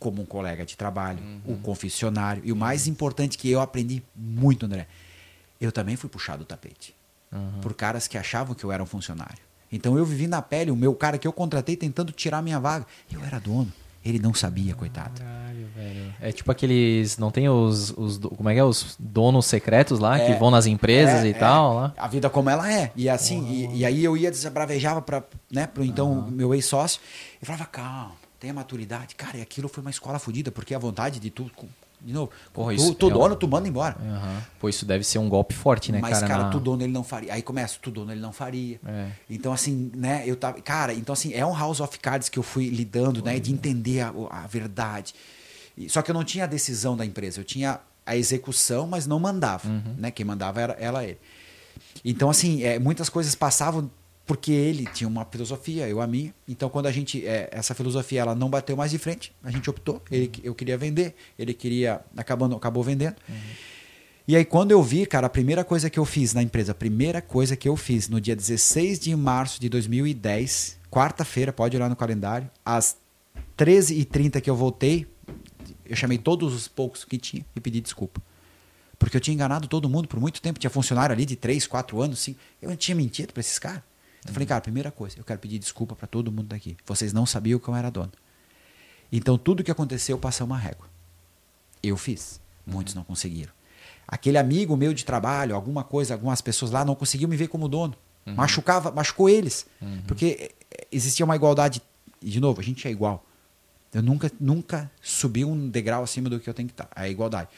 como 0.00 0.22
um 0.22 0.26
colega 0.26 0.66
de 0.66 0.76
trabalho, 0.76 1.20
o 1.46 1.56
confessionário. 1.58 2.42
E 2.44 2.50
o 2.50 2.56
mais 2.56 2.88
importante 2.88 3.38
que 3.38 3.48
eu 3.48 3.60
aprendi 3.60 4.02
muito, 4.16 4.66
André, 4.66 4.88
eu 5.60 5.70
também 5.70 5.94
fui 5.94 6.08
puxado 6.10 6.40
do 6.40 6.46
tapete 6.46 6.98
por 7.60 7.74
caras 7.74 8.08
que 8.08 8.18
achavam 8.18 8.54
que 8.54 8.64
eu 8.64 8.72
era 8.72 8.82
um 8.82 8.86
funcionário. 8.86 9.38
Então 9.72 9.96
eu 9.96 10.04
vivi 10.04 10.26
na 10.26 10.42
pele 10.42 10.70
o 10.70 10.76
meu 10.76 10.94
cara 10.94 11.16
que 11.16 11.28
eu 11.28 11.32
contratei 11.32 11.76
tentando 11.76 12.10
tirar 12.10 12.42
minha 12.42 12.58
vaga. 12.58 12.84
Eu 13.12 13.24
era 13.24 13.38
dono. 13.38 13.72
Ele 14.04 14.18
não 14.18 14.32
sabia, 14.32 14.74
coitado. 14.74 15.20
Caralho, 15.20 15.68
velho. 15.76 16.14
É 16.20 16.32
tipo 16.32 16.50
aqueles. 16.50 17.18
Não 17.18 17.30
tem 17.30 17.48
os. 17.50 17.90
os 17.96 18.16
como 18.18 18.48
é 18.48 18.54
que 18.54 18.58
é? 18.58 18.64
Os 18.64 18.96
donos 18.98 19.44
secretos 19.44 20.00
lá 20.00 20.18
É, 20.18 20.26
que 20.26 20.38
vão 20.40 20.50
nas 20.50 20.64
empresas 20.64 21.22
É, 21.22 21.28
e 21.28 21.30
é. 21.30 21.34
tal 21.34 21.74
lá. 21.74 21.94
A 21.98 22.08
vida 22.08 22.30
como 22.30 22.48
ela 22.48 22.72
é. 22.72 22.90
E 22.96 23.10
assim, 23.10 23.46
e, 23.46 23.80
e 23.80 23.84
aí 23.84 24.02
eu 24.02 24.16
ia 24.16 24.30
desabravejava 24.30 25.02
para, 25.02 25.22
né, 25.52 25.66
pro 25.66 25.84
então 25.84 26.26
meu 26.30 26.54
ex-sócio 26.54 26.98
e 27.42 27.44
falava, 27.44 27.66
calma, 27.66 28.12
tenha 28.40 28.54
maturidade. 28.54 29.14
Cara, 29.14 29.36
e 29.36 29.42
aquilo 29.42 29.68
foi 29.68 29.82
uma 29.82 29.90
escola 29.90 30.18
fodida, 30.18 30.50
porque 30.50 30.74
a 30.74 30.78
vontade 30.78 31.20
de 31.20 31.28
tu, 31.30 31.50
de 32.00 32.12
novo, 32.14 32.32
Porra, 32.52 32.74
tu, 32.74 32.76
isso 32.80 32.94
tu 32.94 33.08
é 33.08 33.12
dono, 33.12 33.34
um- 33.34 33.38
tu 33.38 33.46
manda 33.46 33.68
embora. 33.68 33.94
Aham. 34.00 34.42
Pô, 34.58 34.68
isso 34.70 34.86
deve 34.86 35.04
ser 35.04 35.18
um 35.18 35.28
golpe 35.28 35.54
forte, 35.54 35.92
né, 35.92 35.98
Mas, 36.00 36.14
cara? 36.14 36.26
cara, 36.26 36.42
na- 36.44 36.50
tu 36.50 36.58
dono 36.58 36.82
ele 36.82 36.92
não 36.92 37.04
faria. 37.04 37.34
Aí 37.34 37.42
começa, 37.42 37.78
tu 37.80 37.90
dono 37.90 38.10
ele 38.10 38.20
não 38.20 38.32
faria. 38.32 38.80
É. 38.86 39.10
Então, 39.28 39.52
assim, 39.52 39.92
né, 39.94 40.22
eu 40.26 40.34
tava. 40.34 40.60
Cara, 40.62 40.94
então, 40.94 41.12
assim, 41.12 41.34
é 41.34 41.44
um 41.44 41.54
House 41.54 41.78
of 41.80 41.98
Cards 41.98 42.28
que 42.30 42.38
eu 42.38 42.42
fui 42.42 42.70
lidando, 42.70 43.22
né, 43.22 43.38
de 43.38 43.52
entender 43.52 44.00
a, 44.00 44.12
a 44.30 44.46
verdade. 44.46 45.14
E- 45.76 45.88
Só 45.90 46.00
que 46.00 46.10
eu 46.10 46.14
não 46.14 46.24
tinha 46.24 46.44
a 46.44 46.46
decisão 46.46 46.96
da 46.96 47.04
empresa, 47.04 47.38
eu 47.40 47.44
tinha 47.44 47.78
a 48.06 48.16
execução, 48.16 48.86
mas 48.86 49.06
não 49.06 49.20
mandava. 49.20 49.68
Né? 49.98 50.10
Quem 50.10 50.24
mandava 50.24 50.60
era 50.60 50.72
ela 50.80 51.04
ele. 51.04 51.18
Então, 52.04 52.30
assim, 52.30 52.62
é, 52.62 52.78
muitas 52.78 53.08
coisas 53.10 53.34
passavam 53.34 53.90
porque 54.30 54.52
ele 54.52 54.86
tinha 54.86 55.08
uma 55.08 55.24
filosofia, 55.24 55.88
eu 55.88 56.00
a 56.00 56.06
minha. 56.06 56.32
Então, 56.46 56.70
quando 56.70 56.86
a 56.86 56.92
gente. 56.92 57.26
é, 57.26 57.48
essa 57.50 57.74
filosofia 57.74 58.20
ela 58.20 58.32
não 58.32 58.48
bateu 58.48 58.76
mais 58.76 58.92
de 58.92 58.96
frente, 58.96 59.32
a 59.42 59.50
gente 59.50 59.68
optou. 59.68 60.00
Ele, 60.08 60.30
eu 60.44 60.54
queria 60.54 60.78
vender, 60.78 61.16
ele 61.36 61.52
queria. 61.52 62.00
Acabando, 62.16 62.54
acabou 62.54 62.84
vendendo. 62.84 63.16
E 64.28 64.36
aí, 64.36 64.44
quando 64.44 64.70
eu 64.70 64.80
vi, 64.84 65.04
cara, 65.04 65.26
a 65.26 65.30
primeira 65.30 65.64
coisa 65.64 65.90
que 65.90 65.98
eu 65.98 66.04
fiz 66.04 66.32
na 66.32 66.44
empresa, 66.44 66.70
a 66.70 66.74
primeira 66.76 67.20
coisa 67.20 67.56
que 67.56 67.68
eu 67.68 67.76
fiz 67.76 68.08
no 68.08 68.20
dia 68.20 68.36
16 68.36 69.00
de 69.00 69.16
março 69.16 69.60
de 69.60 69.68
2010, 69.68 70.78
quarta-feira, 70.88 71.52
pode 71.52 71.76
olhar 71.76 71.90
no 71.90 71.96
calendário, 71.96 72.48
às 72.64 72.96
13h30 73.58 74.40
que 74.40 74.48
eu 74.48 74.54
voltei, 74.54 75.08
eu 75.84 75.96
chamei 75.96 76.18
todos 76.18 76.54
os 76.54 76.68
poucos 76.68 77.04
que 77.04 77.18
tinha 77.18 77.44
e 77.56 77.60
pedi 77.60 77.80
desculpa. 77.80 78.22
Porque 78.96 79.16
eu 79.16 79.20
tinha 79.20 79.34
enganado 79.34 79.66
todo 79.66 79.88
mundo 79.88 80.06
por 80.06 80.20
muito 80.20 80.40
tempo. 80.40 80.60
Tinha 80.60 80.70
funcionário 80.70 81.12
ali 81.12 81.26
de 81.26 81.34
3, 81.34 81.66
4 81.66 82.00
anos, 82.00 82.20
5. 82.20 82.38
Eu 82.62 82.68
não 82.68 82.76
tinha 82.76 82.94
mentido 82.94 83.32
para 83.32 83.40
esses 83.40 83.58
caras. 83.58 83.89
Então 84.20 84.30
eu 84.30 84.34
falei, 84.34 84.46
cara, 84.46 84.60
primeira 84.60 84.90
coisa, 84.90 85.18
eu 85.18 85.24
quero 85.24 85.38
pedir 85.38 85.58
desculpa 85.58 85.96
para 85.96 86.06
todo 86.06 86.30
mundo 86.30 86.48
daqui. 86.48 86.76
Vocês 86.86 87.12
não 87.12 87.26
sabiam 87.26 87.58
que 87.58 87.68
eu 87.68 87.74
era 87.74 87.90
dono. 87.90 88.12
Então 89.10 89.36
tudo 89.36 89.64
que 89.64 89.70
aconteceu, 89.70 90.16
eu 90.16 90.20
passei 90.20 90.44
uma 90.44 90.58
régua. 90.58 90.86
Eu 91.82 91.96
fiz. 91.96 92.40
Muitos 92.66 92.94
não 92.94 93.02
conseguiram. 93.02 93.52
Aquele 94.06 94.38
amigo 94.38 94.76
meu 94.76 94.92
de 94.92 95.04
trabalho, 95.04 95.54
alguma 95.54 95.82
coisa, 95.84 96.14
algumas 96.14 96.40
pessoas 96.40 96.70
lá 96.70 96.84
não 96.84 96.94
conseguiam 96.94 97.28
me 97.28 97.36
ver 97.36 97.48
como 97.48 97.68
dono. 97.68 97.94
Machucava, 98.26 98.92
machucou 98.92 99.28
eles. 99.28 99.66
Porque 100.06 100.52
eh, 100.70 100.86
existia 100.92 101.24
uma 101.24 101.34
igualdade. 101.34 101.82
E, 102.20 102.30
de 102.30 102.40
novo, 102.40 102.60
a 102.60 102.64
gente 102.64 102.86
é 102.86 102.90
igual. 102.90 103.24
Eu 103.92 104.02
nunca, 104.02 104.30
nunca 104.38 104.90
subi 105.02 105.44
um 105.44 105.68
degrau 105.68 106.02
acima 106.02 106.28
do 106.28 106.38
que 106.38 106.48
eu 106.48 106.54
tenho 106.54 106.68
que 106.68 106.74
estar. 106.74 106.88
É 106.94 107.02
a 107.02 107.08
igualdade. 107.08 107.48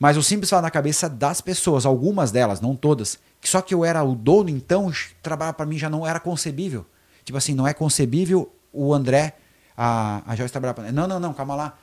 Mas 0.00 0.16
o 0.16 0.22
simples 0.22 0.48
falar 0.50 0.62
na 0.62 0.70
cabeça 0.70 1.08
das 1.08 1.40
pessoas, 1.40 1.84
algumas 1.86 2.30
delas, 2.30 2.60
não 2.60 2.76
todas, 2.76 3.18
que 3.40 3.48
só 3.48 3.60
que 3.60 3.74
eu 3.74 3.84
era 3.84 4.02
o 4.04 4.14
dono, 4.14 4.48
então 4.50 4.92
trabalhar 5.22 5.52
para 5.54 5.66
mim 5.66 5.76
já 5.78 5.88
não 5.90 6.06
era 6.06 6.20
concebível. 6.20 6.86
Tipo 7.24 7.36
assim, 7.38 7.54
não 7.54 7.66
é 7.66 7.74
concebível 7.74 8.50
o 8.72 8.94
André, 8.94 9.34
a, 9.76 10.22
a 10.26 10.34
Joyce 10.36 10.52
trabalhar 10.52 10.74
para 10.74 10.84
mim. 10.84 10.92
Não, 10.92 11.06
não, 11.06 11.18
não, 11.20 11.32
calma 11.34 11.54
lá. 11.54 11.78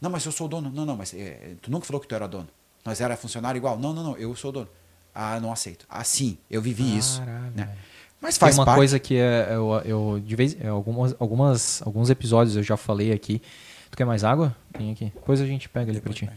Não, 0.00 0.10
mas 0.10 0.24
eu 0.24 0.32
sou 0.32 0.46
o 0.46 0.48
dono. 0.50 0.70
Não, 0.70 0.84
não, 0.86 0.96
mas 0.96 1.12
eh, 1.14 1.54
tu 1.62 1.70
nunca 1.70 1.86
falou 1.86 2.00
que 2.00 2.08
tu 2.08 2.14
era 2.14 2.26
dono. 2.26 2.48
Nós 2.84 3.00
era 3.00 3.16
funcionário 3.16 3.58
igual. 3.58 3.78
Não, 3.78 3.92
não, 3.92 4.02
não, 4.02 4.16
eu 4.16 4.34
sou 4.34 4.50
o 4.50 4.52
dono. 4.52 4.68
Ah, 5.14 5.38
não 5.40 5.52
aceito. 5.52 5.86
Assim, 5.88 6.38
eu 6.50 6.62
vivi 6.62 6.96
isso. 6.96 7.20
Caralho, 7.20 7.52
Né? 7.54 7.64
velho. 7.64 7.78
Mas 8.20 8.34
Tem 8.36 8.40
faz 8.40 8.58
uma 8.58 8.64
parte. 8.66 8.76
coisa 8.76 8.98
que 8.98 9.16
é, 9.16 9.48
eu, 9.52 9.72
eu 9.84 10.22
de 10.24 10.36
vez, 10.36 10.56
é, 10.60 10.68
algumas, 10.68 11.14
algumas, 11.18 11.82
alguns 11.82 12.10
episódios 12.10 12.56
eu 12.56 12.62
já 12.62 12.76
falei 12.76 13.12
aqui. 13.12 13.40
Tu 13.90 13.96
quer 13.96 14.04
mais 14.04 14.24
água? 14.24 14.54
Tem 14.72 14.92
aqui. 14.92 15.06
Depois 15.14 15.40
a 15.40 15.46
gente 15.46 15.68
pega 15.68 15.90
ali 15.90 16.00
pra 16.00 16.12
ti. 16.12 16.28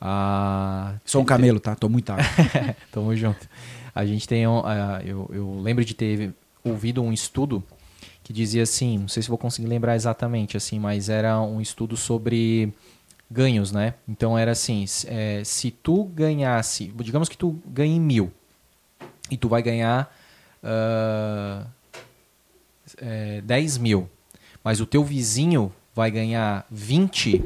Ah, 0.00 0.94
Sou 1.04 1.22
um 1.22 1.24
camelo, 1.24 1.58
tá? 1.58 1.74
Tô 1.74 1.88
muito 1.88 2.10
água. 2.10 2.24
Tamo 2.92 3.14
junto. 3.16 3.48
A 3.94 4.06
gente 4.06 4.28
tem 4.28 4.44
ah, 4.46 5.02
eu, 5.04 5.28
eu 5.32 5.60
lembro 5.60 5.84
de 5.84 5.94
ter 5.94 6.32
ouvido 6.62 7.02
um 7.02 7.12
estudo 7.12 7.62
que 8.22 8.32
dizia 8.32 8.62
assim, 8.62 8.98
não 8.98 9.08
sei 9.08 9.22
se 9.22 9.28
vou 9.28 9.38
conseguir 9.38 9.66
lembrar 9.66 9.96
exatamente 9.96 10.56
assim, 10.56 10.78
mas 10.78 11.08
era 11.08 11.40
um 11.40 11.60
estudo 11.60 11.96
sobre 11.96 12.72
ganhos, 13.30 13.72
né? 13.72 13.94
Então 14.06 14.38
era 14.38 14.52
assim, 14.52 14.84
é, 15.06 15.42
se 15.44 15.70
tu 15.70 16.04
ganhasse, 16.04 16.92
digamos 17.02 17.28
que 17.28 17.36
tu 17.36 17.58
ganhe 17.66 17.98
mil 17.98 18.30
e 19.30 19.36
tu 19.36 19.48
vai 19.48 19.62
ganhar 19.62 20.14
ah, 20.62 21.66
é, 22.98 23.40
10 23.40 23.78
mil, 23.78 24.08
mas 24.62 24.80
o 24.80 24.86
teu 24.86 25.04
vizinho 25.04 25.72
vai 25.94 26.10
ganhar 26.10 26.66
20, 26.70 27.42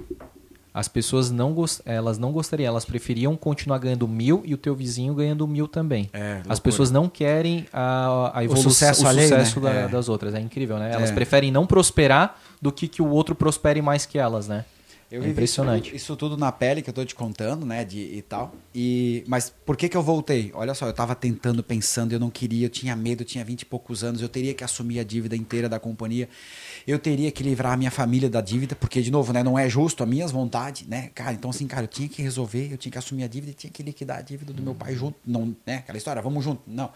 as 0.74 0.88
pessoas 0.88 1.30
não, 1.30 1.54
elas 1.84 2.18
não 2.18 2.32
gostariam, 2.32 2.68
elas 2.68 2.84
preferiam 2.84 3.36
continuar 3.36 3.78
ganhando 3.78 4.08
mil 4.08 4.42
e 4.44 4.54
o 4.54 4.56
teu 4.56 4.74
vizinho 4.74 5.14
ganhando 5.14 5.46
mil 5.46 5.68
também. 5.68 6.08
É, 6.12 6.40
As 6.48 6.58
pessoas 6.58 6.90
não 6.90 7.08
querem 7.08 7.66
a, 7.72 8.32
a 8.34 8.44
evolução, 8.44 8.70
sucesso 8.70 9.04
o 9.04 9.08
alheio, 9.08 9.28
sucesso 9.28 9.60
né? 9.60 9.72
da- 9.72 9.78
É. 9.80 9.88
das 9.88 10.08
outras. 10.08 10.34
É 10.34 10.40
incrível, 10.40 10.78
né? 10.78 10.90
Elas 10.92 11.10
É. 11.10 11.12
preferem 11.12 11.50
não 11.50 11.66
prosperar 11.66 12.38
do 12.60 12.72
que 12.72 12.88
que 12.88 13.02
o 13.02 13.08
outro 13.08 13.34
prospere 13.34 13.82
mais 13.82 14.06
que 14.06 14.18
elas, 14.18 14.48
né? 14.48 14.64
Eu 15.12 15.22
é 15.22 15.28
impressionante. 15.28 15.82
Isso, 15.82 15.90
tudo- 15.90 15.97
isso 15.97 16.16
tudo 16.16 16.36
na 16.39 16.51
pele 16.51 16.80
que 16.80 16.89
eu 16.89 16.94
tô 16.94 17.05
te 17.05 17.14
contando, 17.14 17.66
né? 17.66 17.84
De, 17.84 17.98
e 17.98 18.22
tal. 18.22 18.55
E, 18.74 19.22
mas 19.26 19.52
por 19.66 19.76
que 19.76 19.86
que 19.86 19.94
eu 19.97 20.02
voltei? 20.02 20.51
Olha 20.55 20.72
só, 20.72 20.86
eu 20.86 20.93
tava 20.94 21.14
tentando, 21.14 21.62
pensando, 21.62 22.12
eu 22.14 22.18
não 22.18 22.30
queria, 22.30 22.64
eu 22.64 22.70
tinha 22.70 22.97
medo, 22.97 23.20
eu 23.20 23.26
tinha 23.26 23.44
vinte 23.44 23.60
e 23.60 23.66
poucos 23.66 24.02
anos, 24.02 24.22
eu 24.22 24.28
teria 24.28 24.55
que 24.55 24.64
assumir 24.64 24.98
a 25.01 25.05
dívida 25.05 25.36
inteira 25.36 25.68
da 25.68 25.78
companhia. 25.78 26.30
Eu 26.86 26.98
teria 26.98 27.30
que 27.30 27.43
livrar 27.43 27.74
a 27.74 27.76
minha 27.76 27.90
família 27.90 28.30
da 28.30 28.40
dívida, 28.40 28.74
porque, 28.74 29.02
de 29.02 29.10
novo, 29.10 29.34
né? 29.34 29.43
Não 29.43 29.59
é 29.59 29.68
justo, 29.68 30.02
as 30.02 30.09
minhas 30.09 30.30
vontades, 30.32 30.89
né? 30.89 31.10
Cara, 31.14 31.34
então 31.34 31.51
assim, 31.51 31.66
cara, 31.66 31.84
eu 31.84 31.89
tinha 31.89 32.09
que 32.09 32.22
resolver, 32.22 32.72
eu 32.72 32.78
tinha 32.78 32.90
que 32.90 32.98
assumir 32.98 33.24
a 33.24 33.28
dívida 33.28 33.51
e 33.52 33.55
tinha 33.55 33.70
que 33.70 33.82
liquidar 33.82 34.16
a 34.18 34.22
dívida 34.22 34.51
do 34.51 34.62
meu 34.62 34.74
pai 34.74 34.94
junto. 34.94 35.18
Não, 35.26 35.55
né? 35.66 35.76
Aquela 35.76 35.98
história, 35.98 36.22
vamos 36.22 36.43
junto. 36.43 36.62
Não. 36.66 36.90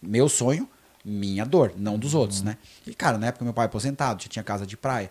Meu 0.00 0.28
sonho, 0.28 0.68
minha 1.04 1.44
dor, 1.44 1.72
não 1.76 1.98
dos 1.98 2.14
outros, 2.14 2.42
né? 2.42 2.56
E, 2.86 2.94
cara, 2.94 3.18
na 3.18 3.26
época 3.26 3.44
meu 3.44 3.52
pai 3.54 3.66
aposentado, 3.66 4.22
já 4.22 4.28
tinha 4.28 4.42
casa 4.44 4.64
de 4.64 4.76
praia. 4.76 5.10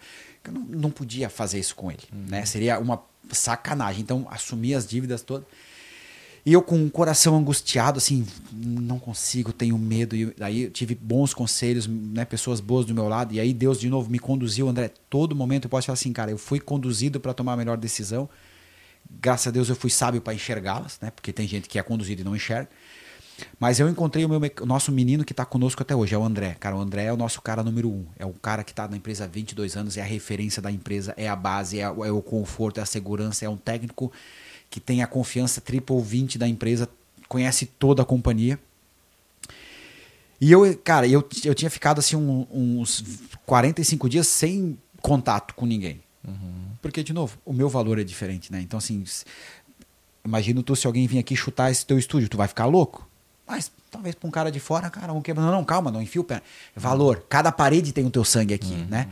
Não, 0.51 0.61
não 0.61 0.91
podia 0.91 1.29
fazer 1.29 1.59
isso 1.59 1.75
com 1.75 1.91
ele, 1.91 2.03
né? 2.11 2.45
Seria 2.45 2.79
uma 2.79 3.01
sacanagem. 3.31 4.01
Então, 4.01 4.27
assumir 4.29 4.75
as 4.75 4.85
dívidas 4.85 5.21
todas. 5.21 5.45
E 6.45 6.53
eu 6.53 6.61
com 6.61 6.85
o 6.85 6.91
coração 6.91 7.35
angustiado, 7.35 7.97
assim, 7.97 8.23
não 8.53 8.99
consigo, 8.99 9.51
tenho 9.51 9.75
medo. 9.79 10.15
E 10.15 10.31
aí 10.39 10.69
tive 10.69 10.93
bons 10.93 11.33
conselhos, 11.33 11.87
né? 11.87 12.23
Pessoas 12.23 12.59
boas 12.59 12.85
do 12.85 12.93
meu 12.93 13.07
lado. 13.07 13.33
E 13.33 13.39
aí 13.39 13.51
Deus, 13.51 13.79
de 13.79 13.89
novo, 13.89 14.11
me 14.11 14.19
conduziu, 14.19 14.69
André. 14.69 14.91
Todo 15.09 15.35
momento 15.35 15.65
eu 15.65 15.69
posso 15.69 15.87
falar 15.87 15.95
assim, 15.95 16.13
cara, 16.13 16.29
eu 16.29 16.37
fui 16.37 16.59
conduzido 16.59 17.19
para 17.19 17.33
tomar 17.33 17.53
a 17.53 17.57
melhor 17.57 17.77
decisão. 17.77 18.29
Graças 19.09 19.47
a 19.47 19.51
Deus 19.51 19.69
eu 19.69 19.75
fui 19.75 19.89
sábio 19.89 20.21
para 20.21 20.35
enxergá-las, 20.35 20.99
né? 21.01 21.09
Porque 21.09 21.33
tem 21.33 21.47
gente 21.47 21.67
que 21.67 21.79
é 21.79 21.83
conduzido 21.83 22.21
e 22.21 22.23
não 22.23 22.35
enxerga. 22.35 22.69
Mas 23.59 23.79
eu 23.79 23.89
encontrei 23.89 24.23
o, 24.25 24.29
meu, 24.29 24.39
o 24.61 24.65
nosso 24.65 24.91
menino 24.91 25.25
que 25.25 25.33
está 25.33 25.45
conosco 25.45 25.81
até 25.81 25.95
hoje, 25.95 26.15
é 26.15 26.17
o 26.17 26.23
André. 26.23 26.55
Cara, 26.59 26.75
o 26.75 26.79
André 26.79 27.05
é 27.05 27.13
o 27.13 27.17
nosso 27.17 27.41
cara 27.41 27.63
número 27.63 27.89
um. 27.89 28.05
É 28.17 28.25
o 28.25 28.31
cara 28.33 28.63
que 28.63 28.71
está 28.71 28.87
na 28.87 28.95
empresa 28.97 29.25
há 29.25 29.27
22 29.27 29.75
anos, 29.75 29.97
é 29.97 30.01
a 30.01 30.05
referência 30.05 30.61
da 30.61 30.71
empresa, 30.71 31.13
é 31.17 31.27
a 31.27 31.35
base, 31.35 31.79
é, 31.79 31.83
é 31.83 31.89
o 31.89 32.21
conforto, 32.21 32.79
é 32.79 32.83
a 32.83 32.85
segurança, 32.85 33.43
é 33.45 33.49
um 33.49 33.57
técnico 33.57 34.11
que 34.69 34.79
tem 34.79 35.03
a 35.03 35.07
confiança 35.07 35.59
triple 35.61 36.01
20 36.01 36.37
da 36.37 36.47
empresa, 36.47 36.87
conhece 37.27 37.65
toda 37.65 38.01
a 38.01 38.05
companhia. 38.05 38.59
E 40.39 40.51
eu, 40.51 40.77
cara, 40.83 41.07
eu, 41.07 41.27
eu 41.43 41.55
tinha 41.55 41.69
ficado 41.69 41.99
assim 41.99 42.15
um- 42.15 42.45
uns 42.51 43.03
45 43.45 44.09
dias 44.09 44.27
sem 44.27 44.77
contato 45.01 45.53
com 45.55 45.65
ninguém. 45.65 46.01
Porque, 46.81 47.03
de 47.03 47.13
novo, 47.13 47.37
o 47.45 47.53
meu 47.53 47.69
valor 47.69 47.99
é 47.99 48.03
diferente, 48.03 48.51
né? 48.51 48.59
Então, 48.61 48.77
assim, 48.77 49.03
imagina 50.23 50.61
tu 50.63 50.75
se 50.75 50.85
alguém 50.87 51.07
vir 51.07 51.19
aqui 51.19 51.35
chutar 51.35 51.71
esse 51.71 51.85
teu 51.85 51.97
estúdio, 51.97 52.29
tu 52.29 52.37
vai 52.37 52.47
ficar 52.47 52.65
louco? 52.65 53.07
Mas 53.47 53.71
talvez 53.91 54.15
pra 54.15 54.27
um 54.27 54.31
cara 54.31 54.51
de 54.51 54.59
fora, 54.59 54.89
cara, 54.89 55.13
um 55.13 55.21
quebra. 55.21 55.43
Não, 55.43 55.51
não, 55.51 55.63
calma, 55.63 55.91
não 55.91 56.01
enfia 56.01 56.21
o 56.21 56.23
pé. 56.23 56.41
Valor. 56.75 57.25
Cada 57.29 57.51
parede 57.51 57.91
tem 57.91 58.05
o 58.05 58.09
teu 58.09 58.23
sangue 58.23 58.53
aqui, 58.53 58.73
né? 58.89 59.07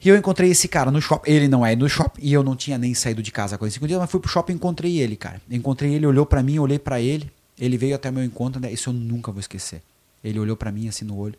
E 0.00 0.08
eu 0.08 0.16
encontrei 0.16 0.50
esse 0.50 0.68
cara 0.68 0.90
no 0.90 1.00
shopping. 1.00 1.30
Ele 1.30 1.48
não 1.48 1.66
é 1.66 1.74
no 1.74 1.88
shopping 1.88 2.20
e 2.22 2.32
eu 2.32 2.42
não 2.42 2.54
tinha 2.54 2.78
nem 2.78 2.94
saído 2.94 3.22
de 3.22 3.32
casa 3.32 3.56
há 3.56 3.58
45 3.58 3.88
dias, 3.88 4.00
mas 4.00 4.10
fui 4.10 4.20
pro 4.20 4.30
shopping 4.30 4.52
e 4.52 4.56
encontrei 4.56 4.98
ele, 5.00 5.16
cara. 5.16 5.40
Encontrei 5.50 5.92
ele, 5.92 6.06
olhou 6.06 6.24
pra 6.24 6.42
mim, 6.42 6.58
olhei 6.58 6.78
pra 6.78 7.00
ele. 7.00 7.30
Ele 7.58 7.76
veio 7.76 7.96
até 7.96 8.10
meu 8.10 8.22
encontro, 8.22 8.60
né? 8.60 8.70
Isso 8.70 8.90
eu 8.90 8.94
nunca 8.94 9.32
vou 9.32 9.40
esquecer. 9.40 9.82
Ele 10.22 10.38
olhou 10.38 10.56
pra 10.56 10.70
mim 10.70 10.88
assim 10.88 11.04
no 11.04 11.16
olho. 11.16 11.36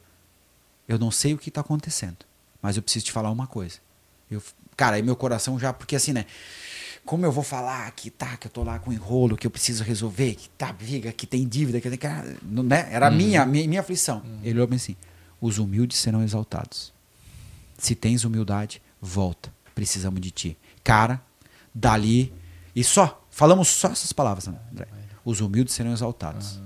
Eu 0.88 0.98
não 1.00 1.12
sei 1.12 1.34
o 1.34 1.38
que 1.38 1.52
tá 1.52 1.62
acontecendo, 1.62 2.18
mas 2.62 2.76
eu 2.76 2.84
preciso 2.84 3.06
te 3.06 3.12
falar 3.12 3.30
uma 3.30 3.48
coisa. 3.48 3.78
Eu, 4.30 4.42
cara, 4.76 4.96
aí 4.96 5.04
meu 5.04 5.16
coração 5.16 5.58
já, 5.60 5.72
porque 5.72 5.96
assim, 5.96 6.12
né? 6.12 6.26
Como 7.10 7.26
eu 7.26 7.32
vou 7.32 7.44
falar 7.44 7.90
que 7.94 8.12
tá, 8.12 8.38
que 8.38 8.46
eu 8.46 8.52
tô 8.52 8.64
lá 8.64 8.78
com 8.78 8.94
enrolo, 8.94 9.36
que 9.36 9.48
eu 9.48 9.50
preciso 9.50 9.84
resolver, 9.84 10.36
que 10.36 10.48
tá 10.50 10.72
briga, 10.72 11.12
que 11.12 11.26
tem 11.26 11.48
dívida, 11.48 11.82
que 11.82 11.90
tem 11.90 11.98
que. 11.98 12.08
Né? 12.46 12.88
Era 12.92 13.08
a 13.08 13.10
minha, 13.10 13.44
minha, 13.48 13.68
minha 13.68 13.82
aflição. 13.82 14.22
Ele 14.44 14.62
olhou 14.62 14.76
assim: 14.76 14.96
os 15.42 15.58
humildes 15.58 15.98
serão 15.98 16.22
exaltados. 16.22 16.94
Se 17.80 17.96
tens 17.96 18.26
humildade, 18.26 18.80
volta. 19.02 19.52
Precisamos 19.74 20.22
de 20.22 20.30
ti. 20.30 20.58
Cara, 20.84 21.20
dali. 21.74 22.32
E 22.76 22.84
só, 22.84 23.26
falamos 23.32 23.70
só 23.70 23.88
essas 23.88 24.14
palavras, 24.14 24.48
André. 24.48 24.88
Os 25.26 25.42
humildes 25.42 25.74
serão 25.74 25.92
exaltados. 25.92 26.62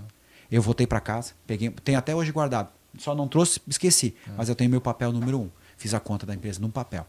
Eu 0.52 0.62
voltei 0.62 0.86
para 0.86 1.00
casa, 1.00 1.32
peguei, 1.48 1.70
tenho 1.70 1.98
até 1.98 2.14
hoje 2.14 2.34
guardado. 2.34 2.70
Só 2.98 3.16
não 3.16 3.30
trouxe, 3.30 3.62
esqueci. 3.66 4.14
Mas 4.38 4.50
eu 4.50 4.56
tenho 4.56 4.70
meu 4.70 4.82
papel 4.82 5.14
número 5.14 5.40
um. 5.40 5.50
Fiz 5.78 5.94
a 5.94 6.02
conta 6.02 6.26
da 6.26 6.36
empresa 6.36 6.60
num 6.60 6.70
papel. 6.70 7.08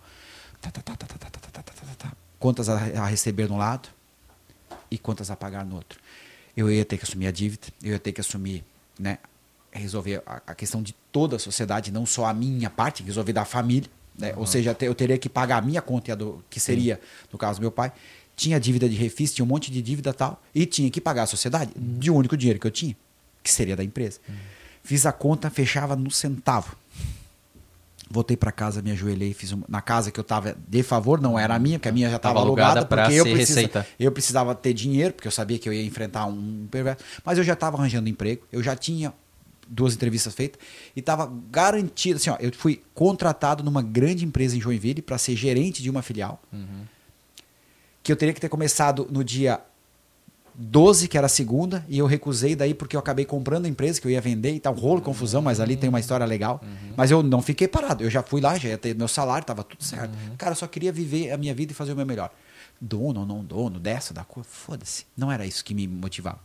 Tá, 0.61 0.71
tá, 0.71 0.81
tá, 0.81 0.95
tá, 0.95 1.07
tá, 1.09 1.19
tá, 1.19 1.31
tá, 1.31 1.41
tá, 1.51 1.63
tá, 1.63 1.73
tá, 1.73 1.95
tá. 1.99 2.24
Contas 2.45 2.69
a, 2.69 3.07
receber 3.07 3.49
no 3.49 3.57
lado 3.57 3.89
e 4.91 4.99
contas 4.99 5.31
a 5.31 5.35
pagar 5.35 5.65
no 5.65 5.77
outro. 5.77 5.99
Eu 6.55 6.71
ia 6.71 6.85
ter 6.85 6.99
que 6.99 7.05
assumir 7.05 7.27
a 7.27 7.31
dívida, 7.31 7.69
eu 7.83 7.93
ia 7.93 7.99
ter 7.99 8.13
que 8.13 8.21
assumir, 8.21 8.63
né, 8.99 9.17
resolver 9.73 10.23
a, 10.27 10.43
a 10.49 10.55
questão 10.55 10.83
de 10.83 10.95
toda 11.11 11.37
a 11.37 11.39
sociedade, 11.39 11.91
não 11.91 12.05
só 12.05 12.27
a 12.27 12.35
minha 12.35 12.69
parte, 12.69 13.03
resolver 13.03 13.33
da 13.33 13.47
família, 13.47 13.89
né? 14.15 14.35
Ou 14.37 14.47
seja, 14.47 14.77
eu 14.79 14.95
teria 14.95 15.17
que 15.17 15.27
pagar 15.27 15.57
a 15.57 15.63
minha 15.63 15.81
conta 15.81 16.13
a 16.13 16.15
do 16.15 16.45
que 16.51 16.61
seria, 16.61 17.01
no 17.33 17.39
caso 17.39 17.63
meu 17.63 17.73
pai. 17.73 17.91
Tinha 18.37 18.61
dívida 18.61 18.91
de 18.91 18.95
refis, 18.95 19.33
tinha 19.33 19.43
um 19.43 19.49
monte 19.49 19.71
de 19.71 19.81
dívida 19.81 20.11
e 20.11 20.13
tal, 20.13 20.43
e 20.55 20.67
tinha 20.67 20.91
que 20.91 21.01
pagar 21.01 21.23
a 21.23 21.27
sociedade 21.27 21.73
de 21.75 22.11
um 22.11 22.17
único 22.17 22.37
dinheiro 22.37 22.61
que 22.61 22.67
eu 22.67 22.71
tinha, 22.71 22.95
que 23.43 23.51
seria 23.51 23.75
da 23.75 23.83
empresa. 23.83 24.21
Fiz 24.83 25.07
a 25.07 25.13
conta, 25.13 25.49
fechava 25.49 25.97
no 25.97 26.11
centavo. 26.11 26.77
Voltei 28.11 28.37
para 28.37 28.53
casa, 28.53 28.83
me 28.83 28.91
ajoelhei, 28.91 29.33
fiz 29.33 29.53
uma, 29.53 29.65
na 29.69 29.81
casa 29.81 30.11
que 30.11 30.21
eu 30.21 30.25
tava 30.25 30.57
de 30.69 30.83
favor, 30.83 31.21
não 31.21 31.39
era 31.39 31.55
a 31.55 31.59
minha, 31.59 31.79
porque 31.79 31.89
a 31.89 31.93
minha 31.93 32.09
já 32.11 32.17
estava 32.17 32.35
Tava 32.35 32.47
alugada 32.47 32.81
alugada, 32.81 33.03
porque 33.03 33.19
eu, 33.19 33.25
precisa, 33.25 33.61
receita. 33.61 33.87
eu 33.99 34.13
precisava 34.13 34.55
ter 34.55 34.73
dinheiro, 34.73 35.15
porque 35.15 35.27
eu 35.27 35.33
sabia 35.33 35.59
que 35.59 35.69
eu 35.69 35.73
ia 35.73 35.85
enfrentar 35.85 36.27
um 36.27 36.67
perverso, 36.71 37.03
mas 37.25 37.39
eu 37.39 37.45
já 37.45 37.55
estava 37.55 37.77
arranjando 37.77 38.09
emprego, 38.09 38.47
eu 38.53 38.63
já 38.63 38.77
tinha 38.77 39.13
duas 39.67 39.95
entrevistas 39.95 40.35
feitas 40.35 40.61
e 40.95 41.01
estava 41.01 41.33
garantido, 41.51 42.17
assim, 42.17 42.31
ó, 42.31 42.37
eu 42.39 42.53
fui 42.53 42.83
contratado 42.93 43.65
numa 43.65 43.83
grande 43.83 44.25
empresa 44.25 44.57
em 44.57 44.61
Joinville 44.61 45.01
para 45.01 45.17
ser 45.19 45.35
gerente 45.35 45.83
de 45.83 45.89
uma 45.89 46.03
filial, 46.03 46.43
que 48.03 48.13
eu 48.13 48.17
teria 48.17 48.35
que 48.35 48.41
ter 48.41 48.51
começado 48.51 49.09
no 49.11 49.25
dia 49.25 49.61
12, 50.57 51.09
que 51.09 51.19
era 51.19 51.27
a 51.27 51.29
segunda, 51.29 51.85
e 51.89 51.99
eu 51.99 52.07
recusei 52.07 52.55
daí 52.55 52.75
porque 52.75 52.95
eu 52.95 53.01
acabei 53.01 53.25
comprando 53.25 53.67
a 53.67 53.69
empresa 53.69 54.01
que 54.01 54.07
eu 54.07 54.11
ia 54.11 54.21
vender 54.21 54.55
e 54.55 54.61
tal, 54.61 54.73
rolo, 54.75 55.01
confusão, 55.01 55.43
mas 55.43 55.59
ali 55.59 55.77
tem 55.77 55.89
uma 55.89 55.99
história 55.99 56.25
legal. 56.25 56.63
Mas 56.97 57.11
eu 57.11 57.23
não 57.23 57.43
fiquei 57.43 57.67
parado, 57.67 58.05
eu 58.05 58.11
já 58.11 58.23
fui 58.23 58.41
lá, 58.41 58.57
já 58.57 58.69
ia 58.69 58.79
ter 58.79 58.95
meu 58.95 59.09
salário, 59.09 59.45
tava 59.45 59.65
tudo 59.65 59.83
certo. 59.83 60.17
Cara, 60.39 60.53
eu 60.53 60.57
só 60.57 60.67
queria 60.67 60.93
viver 60.93 61.33
a 61.33 61.37
minha 61.37 61.53
vida 61.55 61.73
e 61.73 61.75
fazer 61.75 61.93
o 61.93 61.97
meu 61.97 62.07
melhor. 62.07 62.31
Dono 62.81 63.21
ou 63.21 63.27
não 63.27 63.45
dono, 63.45 63.81
dessa, 63.81 64.15
da 64.15 64.23
cor, 64.25 64.45
foda-se. 64.45 65.07
Não 65.17 65.31
era 65.31 65.45
isso 65.45 65.65
que 65.65 65.75
me 65.75 65.89
motivava. 65.89 66.39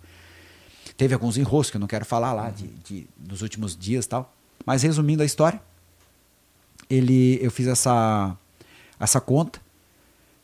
Teve 0.97 1.13
alguns 1.13 1.37
enroscos 1.37 1.71
que 1.71 1.77
eu 1.77 1.81
não 1.81 1.87
quero 1.87 2.05
falar 2.05 2.33
lá 2.33 2.49
de, 2.49 2.67
de, 2.83 3.07
dos 3.15 3.41
últimos 3.41 3.77
dias 3.77 4.05
e 4.05 4.09
tal. 4.09 4.33
Mas 4.65 4.83
resumindo 4.83 5.23
a 5.23 5.25
história, 5.25 5.61
ele, 6.89 7.39
eu 7.41 7.51
fiz 7.51 7.67
essa, 7.67 8.35
essa 8.99 9.21
conta, 9.21 9.61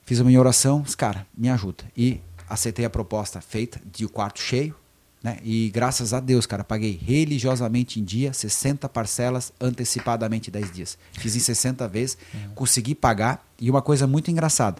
fiz 0.06 0.22
a 0.22 0.24
minha 0.24 0.40
oração, 0.40 0.82
disse, 0.82 0.96
cara, 0.96 1.26
me 1.36 1.50
ajuda. 1.50 1.84
E 1.98 2.22
aceitei 2.50 2.86
a 2.86 2.90
proposta 2.90 3.42
feita 3.42 3.80
de 3.92 4.06
o 4.06 4.10
quarto 4.10 4.40
cheio, 4.40 4.76
né? 5.24 5.40
E 5.44 5.70
graças 5.74 6.14
a 6.14 6.20
Deus, 6.20 6.46
cara, 6.46 6.64
paguei 6.64 7.00
religiosamente 7.04 8.00
em 8.00 8.04
dia 8.04 8.32
60 8.32 8.88
parcelas 8.90 9.52
antecipadamente 9.60 10.52
10 10.52 10.72
dias. 10.72 10.98
Fiz 11.14 11.36
em 11.36 11.40
60 11.40 11.88
vezes, 11.88 12.18
consegui 12.54 12.94
pagar. 12.94 13.44
E 13.60 13.70
uma 13.70 13.82
coisa 13.82 14.06
muito 14.06 14.30
engraçada, 14.30 14.78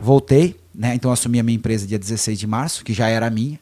voltei, 0.00 0.56
né? 0.74 0.94
Então 0.94 1.12
assumi 1.12 1.38
a 1.38 1.42
minha 1.42 1.56
empresa 1.56 1.86
dia 1.86 1.98
16 1.98 2.38
de 2.38 2.46
março, 2.46 2.84
que 2.84 2.94
já 2.94 3.08
era 3.08 3.28
minha. 3.28 3.60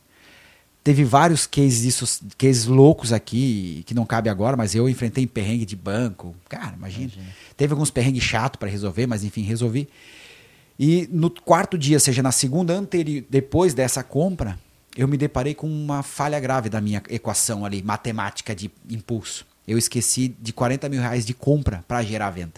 Teve 0.84 1.04
vários 1.04 1.46
cases 1.46 1.82
disso, 1.82 2.24
cases 2.36 2.66
loucos 2.66 3.12
aqui, 3.12 3.84
que 3.86 3.94
não 3.94 4.04
cabe 4.04 4.28
agora, 4.28 4.56
mas 4.56 4.74
eu 4.74 4.88
enfrentei 4.88 5.26
perrengue 5.26 5.64
de 5.64 5.76
banco. 5.76 6.34
Cara, 6.48 6.74
imagina. 6.76 7.12
Teve 7.56 7.72
alguns 7.72 7.90
perrengues 7.90 8.24
chato 8.24 8.58
para 8.58 8.68
resolver, 8.68 9.06
mas 9.06 9.22
enfim, 9.22 9.42
resolvi. 9.42 9.88
E 10.84 11.08
no 11.12 11.30
quarto 11.30 11.78
dia, 11.78 12.00
seja 12.00 12.24
na 12.24 12.32
segunda 12.32 12.74
anterior, 12.74 13.22
depois 13.30 13.72
dessa 13.72 14.02
compra, 14.02 14.58
eu 14.96 15.06
me 15.06 15.16
deparei 15.16 15.54
com 15.54 15.68
uma 15.68 16.02
falha 16.02 16.40
grave 16.40 16.68
da 16.68 16.80
minha 16.80 17.00
equação 17.08 17.64
ali, 17.64 17.80
matemática 17.80 18.52
de 18.52 18.68
impulso. 18.90 19.46
Eu 19.64 19.78
esqueci 19.78 20.34
de 20.40 20.52
40 20.52 20.88
mil 20.88 21.00
reais 21.00 21.24
de 21.24 21.32
compra 21.34 21.84
para 21.86 22.02
gerar 22.02 22.26
a 22.26 22.30
venda. 22.32 22.54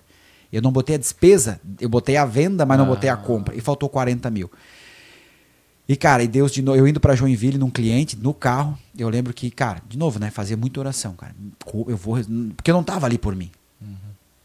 Eu 0.50 0.62
não 0.62 0.72
botei 0.72 0.94
a 0.94 0.98
despesa, 0.98 1.60
eu 1.78 1.86
botei 1.86 2.16
a 2.16 2.24
venda, 2.24 2.64
mas 2.64 2.78
não 2.78 2.86
botei 2.86 3.10
a 3.10 3.16
compra. 3.18 3.54
E 3.54 3.60
faltou 3.60 3.90
40 3.90 4.30
mil. 4.30 4.50
E, 5.86 5.94
cara, 5.94 6.22
e 6.22 6.26
Deus 6.26 6.50
de 6.50 6.62
novo, 6.62 6.78
eu 6.78 6.88
indo 6.88 7.00
pra 7.00 7.14
Joinville 7.14 7.58
num 7.58 7.68
cliente, 7.68 8.16
no 8.16 8.32
carro, 8.32 8.78
eu 8.98 9.10
lembro 9.10 9.34
que, 9.34 9.50
cara, 9.50 9.82
de 9.86 9.98
novo, 9.98 10.18
né, 10.18 10.30
fazia 10.30 10.56
muita 10.56 10.80
oração, 10.80 11.12
cara. 11.12 11.36
Eu 11.86 11.96
vou, 11.98 12.16
porque 12.56 12.70
eu 12.70 12.74
não 12.74 12.82
tava 12.82 13.04
ali 13.04 13.18
por 13.18 13.36
mim. 13.36 13.50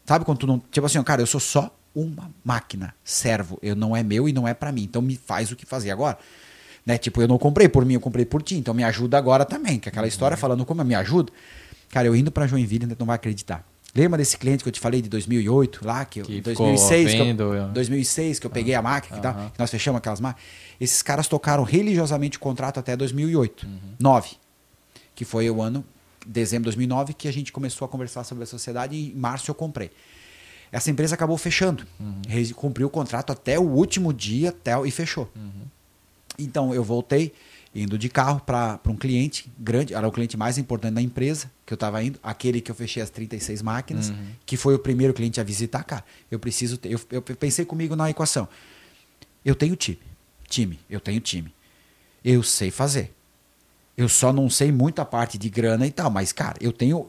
Sabe 0.04 0.26
quando 0.26 0.36
tu 0.36 0.46
não, 0.46 0.62
tipo 0.70 0.84
assim, 0.84 0.98
ó, 0.98 1.02
cara, 1.02 1.22
eu 1.22 1.26
sou 1.26 1.40
só 1.40 1.74
uma 1.94 2.30
máquina, 2.44 2.94
servo, 3.04 3.58
eu 3.62 3.74
não 3.74 3.96
é 3.96 4.02
meu 4.02 4.28
e 4.28 4.32
não 4.32 4.46
é 4.46 4.54
pra 4.54 4.70
mim. 4.72 4.82
Então 4.84 5.02
me 5.02 5.16
faz 5.16 5.50
o 5.50 5.56
que 5.56 5.66
fazer 5.66 5.90
agora. 5.90 6.18
Né? 6.86 6.96
Tipo, 6.96 7.20
eu 7.20 7.28
não 7.28 7.38
comprei 7.38 7.68
por 7.68 7.84
mim, 7.84 7.94
eu 7.94 8.00
comprei 8.00 8.24
por 8.24 8.42
ti, 8.42 8.56
então 8.56 8.72
me 8.72 8.82
ajuda 8.84 9.18
agora 9.18 9.44
também, 9.44 9.78
que 9.78 9.88
aquela 9.88 10.06
história 10.06 10.36
falando 10.36 10.64
como 10.64 10.82
me 10.84 10.94
ajuda. 10.94 11.32
Cara, 11.90 12.06
eu 12.06 12.14
indo 12.16 12.30
pra 12.30 12.46
Joinville, 12.46 12.84
ainda 12.84 12.96
não 12.98 13.06
vai 13.06 13.16
acreditar. 13.16 13.66
Lembra 13.94 14.18
desse 14.18 14.38
cliente 14.38 14.62
que 14.62 14.68
eu 14.68 14.72
te 14.72 14.78
falei 14.78 15.02
de 15.02 15.08
2008, 15.08 15.84
lá 15.84 16.04
que, 16.04 16.20
eu, 16.20 16.24
Que 16.24 16.40
2006, 16.40 17.10
ficou 17.10 17.26
que 17.26 17.30
vendo, 17.32 17.42
eu, 17.42 17.54
eu- 17.54 17.68
2006 17.70 18.38
que 18.38 18.46
eu 18.46 18.50
peguei 18.50 18.74
a 18.76 18.80
máquina, 18.80 19.16
que, 19.16 19.22
tal, 19.22 19.50
que 19.50 19.58
nós 19.58 19.68
fechamos 19.68 19.98
aquelas 19.98 20.20
máquinas. 20.20 20.48
Esses 20.80 21.02
caras 21.02 21.26
tocaram 21.26 21.64
religiosamente 21.64 22.36
o 22.36 22.40
contrato 22.40 22.78
até 22.78 22.96
2008, 22.96 23.66
9, 23.98 24.30
que 25.14 25.24
foi 25.24 25.50
o 25.50 25.60
ano 25.60 25.84
dezembro 26.24 26.70
de 26.70 26.76
2009 26.76 27.14
que 27.14 27.26
a 27.26 27.32
gente 27.32 27.50
começou 27.50 27.84
a 27.84 27.88
conversar 27.88 28.22
sobre 28.22 28.44
a 28.44 28.46
sociedade 28.46 28.94
e 28.94 29.10
em 29.10 29.14
março 29.16 29.50
eu 29.50 29.54
comprei. 29.56 29.90
Essa 30.72 30.90
empresa 30.90 31.14
acabou 31.14 31.36
fechando, 31.36 31.84
Re- 32.28 32.52
cumpriu 32.54 32.86
o 32.86 32.90
contrato 32.90 33.32
até 33.32 33.58
o 33.58 33.62
último 33.62 34.12
dia 34.12 34.50
até, 34.50 34.72
e 34.86 34.90
fechou. 34.90 35.28
Então 36.38 36.74
eu 36.74 36.82
voltei 36.84 37.32
indo 37.74 37.96
de 37.98 38.08
carro 38.08 38.40
para 38.40 38.80
um 38.86 38.96
cliente 38.96 39.50
grande, 39.58 39.94
era 39.94 40.06
o 40.06 40.10
cliente 40.10 40.36
mais 40.36 40.58
importante 40.58 40.94
da 40.94 41.02
empresa 41.02 41.50
que 41.64 41.72
eu 41.72 41.76
estava 41.76 42.02
indo, 42.02 42.18
aquele 42.22 42.60
que 42.60 42.70
eu 42.70 42.74
fechei 42.74 43.02
as 43.02 43.10
36 43.10 43.62
máquinas, 43.62 44.12
que 44.44 44.56
foi 44.56 44.74
o 44.74 44.78
primeiro 44.78 45.12
cliente 45.14 45.40
a 45.40 45.44
visitar, 45.44 45.84
cara. 45.84 46.04
Eu 46.30 46.38
preciso 46.38 46.76
ter, 46.76 46.90
eu, 46.92 47.00
eu 47.12 47.22
pensei 47.22 47.64
comigo 47.64 47.94
na 47.94 48.10
equação. 48.10 48.48
Eu 49.44 49.54
tenho 49.54 49.76
time, 49.76 49.98
time, 50.48 50.78
eu 50.88 50.98
tenho 51.00 51.20
time. 51.20 51.52
Eu 52.24 52.42
sei 52.42 52.70
fazer. 52.70 53.14
Eu 53.96 54.08
só 54.08 54.32
não 54.32 54.48
sei 54.50 54.72
muita 54.72 55.04
parte 55.04 55.36
de 55.38 55.48
grana 55.48 55.86
e 55.86 55.90
tal, 55.90 56.10
mas 56.10 56.32
cara, 56.32 56.56
eu 56.60 56.72
tenho 56.72 57.06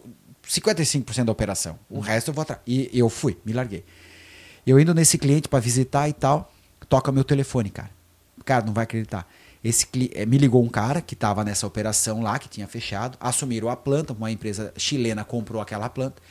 55% 0.51 1.23
da 1.23 1.31
operação. 1.31 1.79
O 1.89 1.99
resto 1.99 2.29
eu 2.29 2.33
vou 2.33 2.41
atrás. 2.41 2.61
E 2.67 2.89
eu 2.93 3.09
fui, 3.09 3.37
me 3.45 3.53
larguei. 3.53 3.85
Eu 4.67 4.79
indo 4.79 4.93
nesse 4.93 5.17
cliente 5.17 5.47
para 5.47 5.59
visitar 5.59 6.09
e 6.09 6.13
tal, 6.13 6.51
toca 6.89 7.11
meu 7.11 7.23
telefone, 7.23 7.69
cara. 7.69 7.89
Cara, 8.43 8.65
não 8.65 8.73
vai 8.73 8.83
acreditar. 8.83 9.27
Esse 9.63 9.87
eh, 10.13 10.25
me 10.25 10.37
ligou 10.37 10.63
um 10.63 10.67
cara 10.67 11.01
que 11.01 11.13
estava 11.13 11.43
nessa 11.43 11.65
operação 11.65 12.21
lá, 12.21 12.37
que 12.37 12.49
tinha 12.49 12.67
fechado, 12.67 13.17
assumiram 13.19 13.69
a 13.69 13.75
planta, 13.75 14.11
uma 14.11 14.31
empresa 14.31 14.73
chilena 14.75 15.23
comprou 15.23 15.61
aquela 15.61 15.87
planta, 15.87 16.21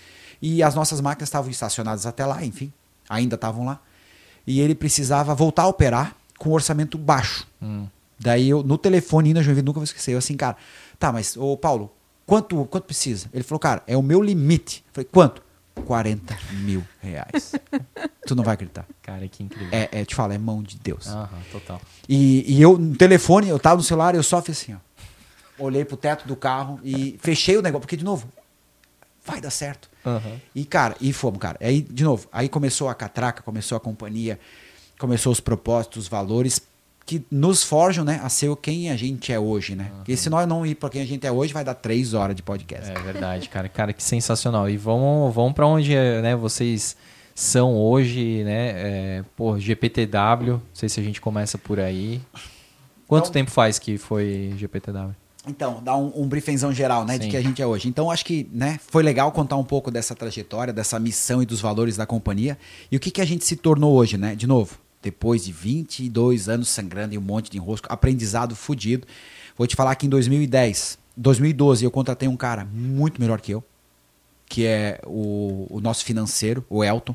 e 0.42 0.62
as 0.62 0.74
nossas 0.74 1.00
máquinas 1.00 1.28
estavam 1.28 1.50
estacionadas 1.50 2.06
até 2.06 2.26
lá, 2.26 2.44
enfim, 2.44 2.72
ainda 3.08 3.36
estavam 3.36 3.64
lá. 3.64 3.80
E 4.46 4.60
ele 4.60 4.74
precisava 4.74 5.34
voltar 5.34 5.62
a 5.62 5.68
operar 5.68 6.16
com 6.38 6.50
um 6.50 6.52
orçamento 6.52 6.98
baixo. 6.98 7.46
Daí 8.18 8.48
eu, 8.50 8.62
no 8.62 8.76
telefone, 8.76 9.30
indo 9.30 9.38
a 9.38 9.42
Joinville, 9.42 9.66
nunca 9.66 9.78
vou 9.78 9.84
esquecer. 9.84 10.12
Eu 10.12 10.18
assim, 10.18 10.36
cara, 10.36 10.56
tá, 10.98 11.12
mas, 11.12 11.36
ô 11.36 11.56
Paulo, 11.56 11.90
quanto, 12.30 12.64
quanto 12.66 12.84
precisa? 12.84 13.28
Ele 13.34 13.42
falou, 13.42 13.58
cara, 13.58 13.82
é 13.88 13.96
o 13.96 14.02
meu 14.02 14.22
limite. 14.22 14.84
Eu 14.86 14.94
falei, 14.94 15.08
quanto? 15.10 15.42
40 15.84 16.38
mil 16.62 16.84
reais. 17.00 17.56
tu 18.24 18.36
não 18.36 18.44
vai 18.44 18.54
acreditar. 18.54 18.86
Cara, 19.02 19.26
que 19.26 19.42
incrível. 19.42 19.68
É, 19.72 19.88
é, 19.90 20.04
te 20.04 20.14
falo, 20.14 20.32
é 20.32 20.38
mão 20.38 20.62
de 20.62 20.78
Deus. 20.78 21.08
Aham, 21.08 21.40
total. 21.50 21.80
E, 22.08 22.44
e 22.46 22.62
eu, 22.62 22.78
no 22.78 22.94
telefone, 22.94 23.48
eu 23.48 23.58
tava 23.58 23.78
no 23.78 23.82
celular, 23.82 24.14
eu 24.14 24.22
só 24.22 24.40
fiz 24.40 24.60
assim, 24.60 24.74
ó. 24.74 24.78
Olhei 25.58 25.84
pro 25.84 25.96
teto 25.96 26.28
do 26.28 26.36
carro 26.36 26.78
e 26.84 27.18
fechei 27.20 27.56
o 27.56 27.62
negócio, 27.62 27.80
porque, 27.80 27.96
de 27.96 28.04
novo, 28.04 28.28
vai 29.26 29.40
dar 29.40 29.50
certo. 29.50 29.90
Aham. 30.06 30.40
E, 30.54 30.64
cara, 30.64 30.96
e 31.00 31.12
fomos, 31.12 31.40
cara. 31.40 31.58
Aí, 31.60 31.82
de 31.82 32.04
novo, 32.04 32.28
aí 32.30 32.48
começou 32.48 32.88
a 32.88 32.94
catraca, 32.94 33.42
começou 33.42 33.74
a 33.74 33.80
companhia, 33.80 34.38
começou 35.00 35.32
os 35.32 35.40
propósitos, 35.40 36.04
os 36.04 36.08
valores 36.08 36.62
que 37.10 37.26
nos 37.28 37.64
forjam, 37.64 38.04
né, 38.04 38.20
a 38.22 38.28
ser 38.28 38.54
quem 38.56 38.88
a 38.88 38.96
gente 38.96 39.32
é 39.32 39.38
hoje, 39.40 39.74
né? 39.74 39.90
Porque 39.96 40.16
se 40.16 40.30
nós 40.30 40.46
não 40.46 40.64
ir 40.64 40.76
para 40.76 40.88
quem 40.90 41.02
a 41.02 41.04
gente 41.04 41.26
é 41.26 41.32
hoje, 41.32 41.52
vai 41.52 41.64
dar 41.64 41.74
três 41.74 42.14
horas 42.14 42.36
de 42.36 42.42
podcast. 42.42 42.88
É 42.88 42.94
verdade, 43.00 43.48
cara. 43.48 43.68
Cara, 43.68 43.92
que 43.92 44.00
sensacional. 44.00 44.70
E 44.70 44.76
vamos, 44.76 45.34
vamos 45.34 45.52
para 45.52 45.66
onde 45.66 45.92
né, 45.92 46.36
vocês 46.36 46.96
são 47.34 47.74
hoje, 47.76 48.44
né? 48.44 48.68
É, 48.76 49.24
pô, 49.34 49.58
GPTW. 49.58 50.52
Não 50.52 50.62
sei 50.72 50.88
se 50.88 51.00
a 51.00 51.02
gente 51.02 51.20
começa 51.20 51.58
por 51.58 51.80
aí. 51.80 52.20
Quanto 53.08 53.24
Então- 53.24 53.32
tempo 53.32 53.50
faz 53.50 53.76
que 53.76 53.98
foi 53.98 54.54
GPTW? 54.56 55.12
Então, 55.48 55.82
dá 55.82 55.96
um, 55.96 56.12
um 56.14 56.28
briefingzão 56.28 56.72
geral, 56.72 57.04
né, 57.04 57.18
de 57.18 57.24
Sim. 57.24 57.30
que 57.30 57.36
a 57.36 57.42
gente 57.42 57.60
é 57.60 57.66
hoje. 57.66 57.88
Então, 57.88 58.08
acho 58.08 58.24
que, 58.24 58.48
né, 58.52 58.78
foi 58.86 59.02
legal 59.02 59.32
contar 59.32 59.56
um 59.56 59.64
pouco 59.64 59.90
dessa 59.90 60.14
trajetória, 60.14 60.70
dessa 60.72 61.00
missão 61.00 61.42
e 61.42 61.46
dos 61.46 61.60
valores 61.60 61.96
da 61.96 62.06
companhia. 62.06 62.56
E 62.92 62.96
o 62.96 63.00
que, 63.00 63.10
que 63.10 63.20
a 63.20 63.24
gente 63.24 63.44
se 63.44 63.56
tornou 63.56 63.94
hoje, 63.94 64.16
né? 64.16 64.36
De 64.36 64.46
novo, 64.46 64.78
depois 65.02 65.44
de 65.44 65.52
22 65.52 66.48
anos 66.48 66.68
sangrando 66.68 67.14
e 67.14 67.18
um 67.18 67.22
monte 67.22 67.50
de 67.50 67.56
enrosco, 67.56 67.86
aprendizado 67.90 68.54
fudido. 68.54 69.06
Vou 69.56 69.66
te 69.66 69.74
falar 69.76 69.94
que 69.94 70.06
em 70.06 70.08
2010, 70.10 70.98
2012, 71.16 71.84
eu 71.84 71.90
contratei 71.90 72.28
um 72.28 72.36
cara 72.36 72.64
muito 72.64 73.20
melhor 73.20 73.40
que 73.40 73.52
eu, 73.52 73.64
que 74.46 74.66
é 74.66 75.00
o, 75.06 75.66
o 75.70 75.80
nosso 75.80 76.04
financeiro, 76.04 76.64
o 76.68 76.82
Elton. 76.84 77.14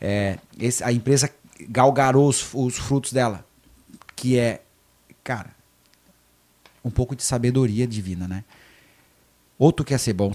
É, 0.00 0.38
esse- 0.58 0.82
a 0.84 0.92
empresa 0.92 1.30
galgarou 1.68 2.28
os, 2.28 2.48
os 2.54 2.76
frutos 2.76 3.12
dela, 3.12 3.44
que 4.14 4.38
é, 4.38 4.62
cara, 5.24 5.50
um 6.84 6.90
pouco 6.90 7.14
de 7.16 7.22
sabedoria 7.22 7.86
divina, 7.86 8.26
né? 8.28 8.44
Ou 9.58 9.72
tu 9.72 9.84
quer 9.84 9.98
ser 9.98 10.12
bom 10.12 10.32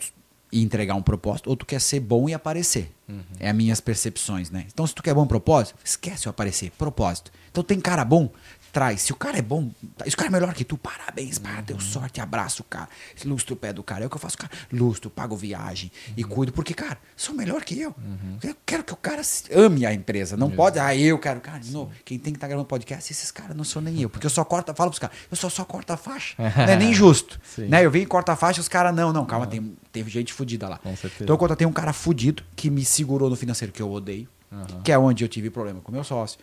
e 0.53 0.61
entregar 0.61 0.93
um 0.93 1.01
propósito, 1.01 1.49
ou 1.49 1.57
tu 1.57 1.65
quer 1.65 1.81
ser 1.81 1.99
bom 1.99 2.29
e 2.29 2.33
aparecer. 2.33 2.91
É 3.39 3.49
as 3.49 3.55
minhas 3.55 3.81
percepções, 3.81 4.49
né? 4.49 4.65
Então, 4.71 4.85
se 4.87 4.93
tu 4.93 5.03
quer 5.03 5.13
bom 5.13 5.25
propósito, 5.25 5.75
esquece 5.83 6.27
o 6.27 6.29
aparecer. 6.29 6.71
Propósito. 6.77 7.31
Então, 7.51 7.63
tem 7.63 7.79
cara 7.79 8.05
bom, 8.05 8.31
traz. 8.73 9.03
Se 9.03 9.13
o 9.13 9.15
cara 9.15 9.37
é 9.37 9.41
bom, 9.41 9.69
se 10.05 10.15
o 10.15 10.17
cara 10.17 10.29
é 10.29 10.31
melhor 10.31 10.53
que 10.53 10.65
tu, 10.65 10.77
parabéns, 10.77 11.37
para, 11.37 11.61
deu 11.61 11.79
sorte, 11.79 12.19
abraço 12.19 12.63
o 12.63 12.65
cara. 12.65 12.89
Lustra 13.23 13.53
o 13.53 13.55
pé 13.55 13.71
do 13.71 13.83
cara. 13.83 14.03
É 14.03 14.07
o 14.07 14.09
que 14.09 14.15
eu 14.15 14.19
faço, 14.19 14.37
cara. 14.37 14.51
Lustro, 14.71 15.11
pago 15.11 15.35
viagem 15.35 15.91
e 16.17 16.23
cuido. 16.23 16.51
Porque, 16.51 16.73
cara, 16.73 16.97
sou 17.15 17.35
melhor 17.35 17.63
que 17.63 17.79
eu. 17.79 17.95
Eu 18.43 18.55
quero 18.65 18.83
que 18.83 18.91
o 18.91 18.97
cara 18.97 19.21
ame 19.55 19.85
a 19.85 19.93
empresa. 19.93 20.35
Não 20.35 20.49
pode, 20.49 20.79
ah, 20.79 20.95
eu 20.95 21.19
quero. 21.19 21.39
Cara, 21.39 21.59
de 21.59 21.71
novo, 21.71 21.91
quem 22.03 22.17
tem 22.17 22.33
que 22.33 22.37
estar 22.37 22.47
tá 22.47 22.49
gravando 22.49 22.67
podcast, 22.67 23.11
esses 23.11 23.29
caras 23.29 23.55
não 23.55 23.63
sou 23.63 23.81
nem 23.81 24.01
eu. 24.01 24.09
Porque 24.09 24.25
eu 24.25 24.31
só 24.31 24.43
corto, 24.43 24.73
falo 24.73 24.89
pros 24.89 24.99
caras, 24.99 25.15
eu 25.29 25.37
só, 25.37 25.49
só 25.49 25.63
corto 25.63 25.93
a 25.93 25.97
faixa. 25.97 26.35
não 26.39 26.73
é 26.73 26.75
nem 26.75 26.91
justo. 26.93 27.39
Né? 27.57 27.85
Eu 27.85 27.91
venho 27.91 28.03
e 28.03 28.07
corto 28.07 28.31
a 28.31 28.35
faixa, 28.35 28.59
os 28.59 28.67
caras, 28.67 28.93
não, 28.95 29.13
não, 29.13 29.25
calma, 29.25 29.45
tem, 29.45 29.75
teve 29.91 30.09
gente 30.09 30.33
fodida 30.33 30.67
lá. 30.67 30.79
Então, 31.21 31.35
eu 31.35 31.37
contratei 31.37 31.67
um 31.67 31.71
cara 31.71 31.93
fudido 31.93 32.43
que 32.55 32.71
me 32.71 32.83
segurou 32.83 33.29
no 33.29 33.35
financeiro, 33.35 33.71
que 33.71 33.81
eu 33.81 33.91
odeio. 33.91 34.27
Uhum. 34.53 34.81
Que 34.83 34.91
é 34.91 34.97
onde 34.97 35.23
eu 35.23 35.27
tive 35.27 35.49
problema 35.49 35.81
com 35.81 35.91
meu 35.91 36.03
sócio 36.03 36.37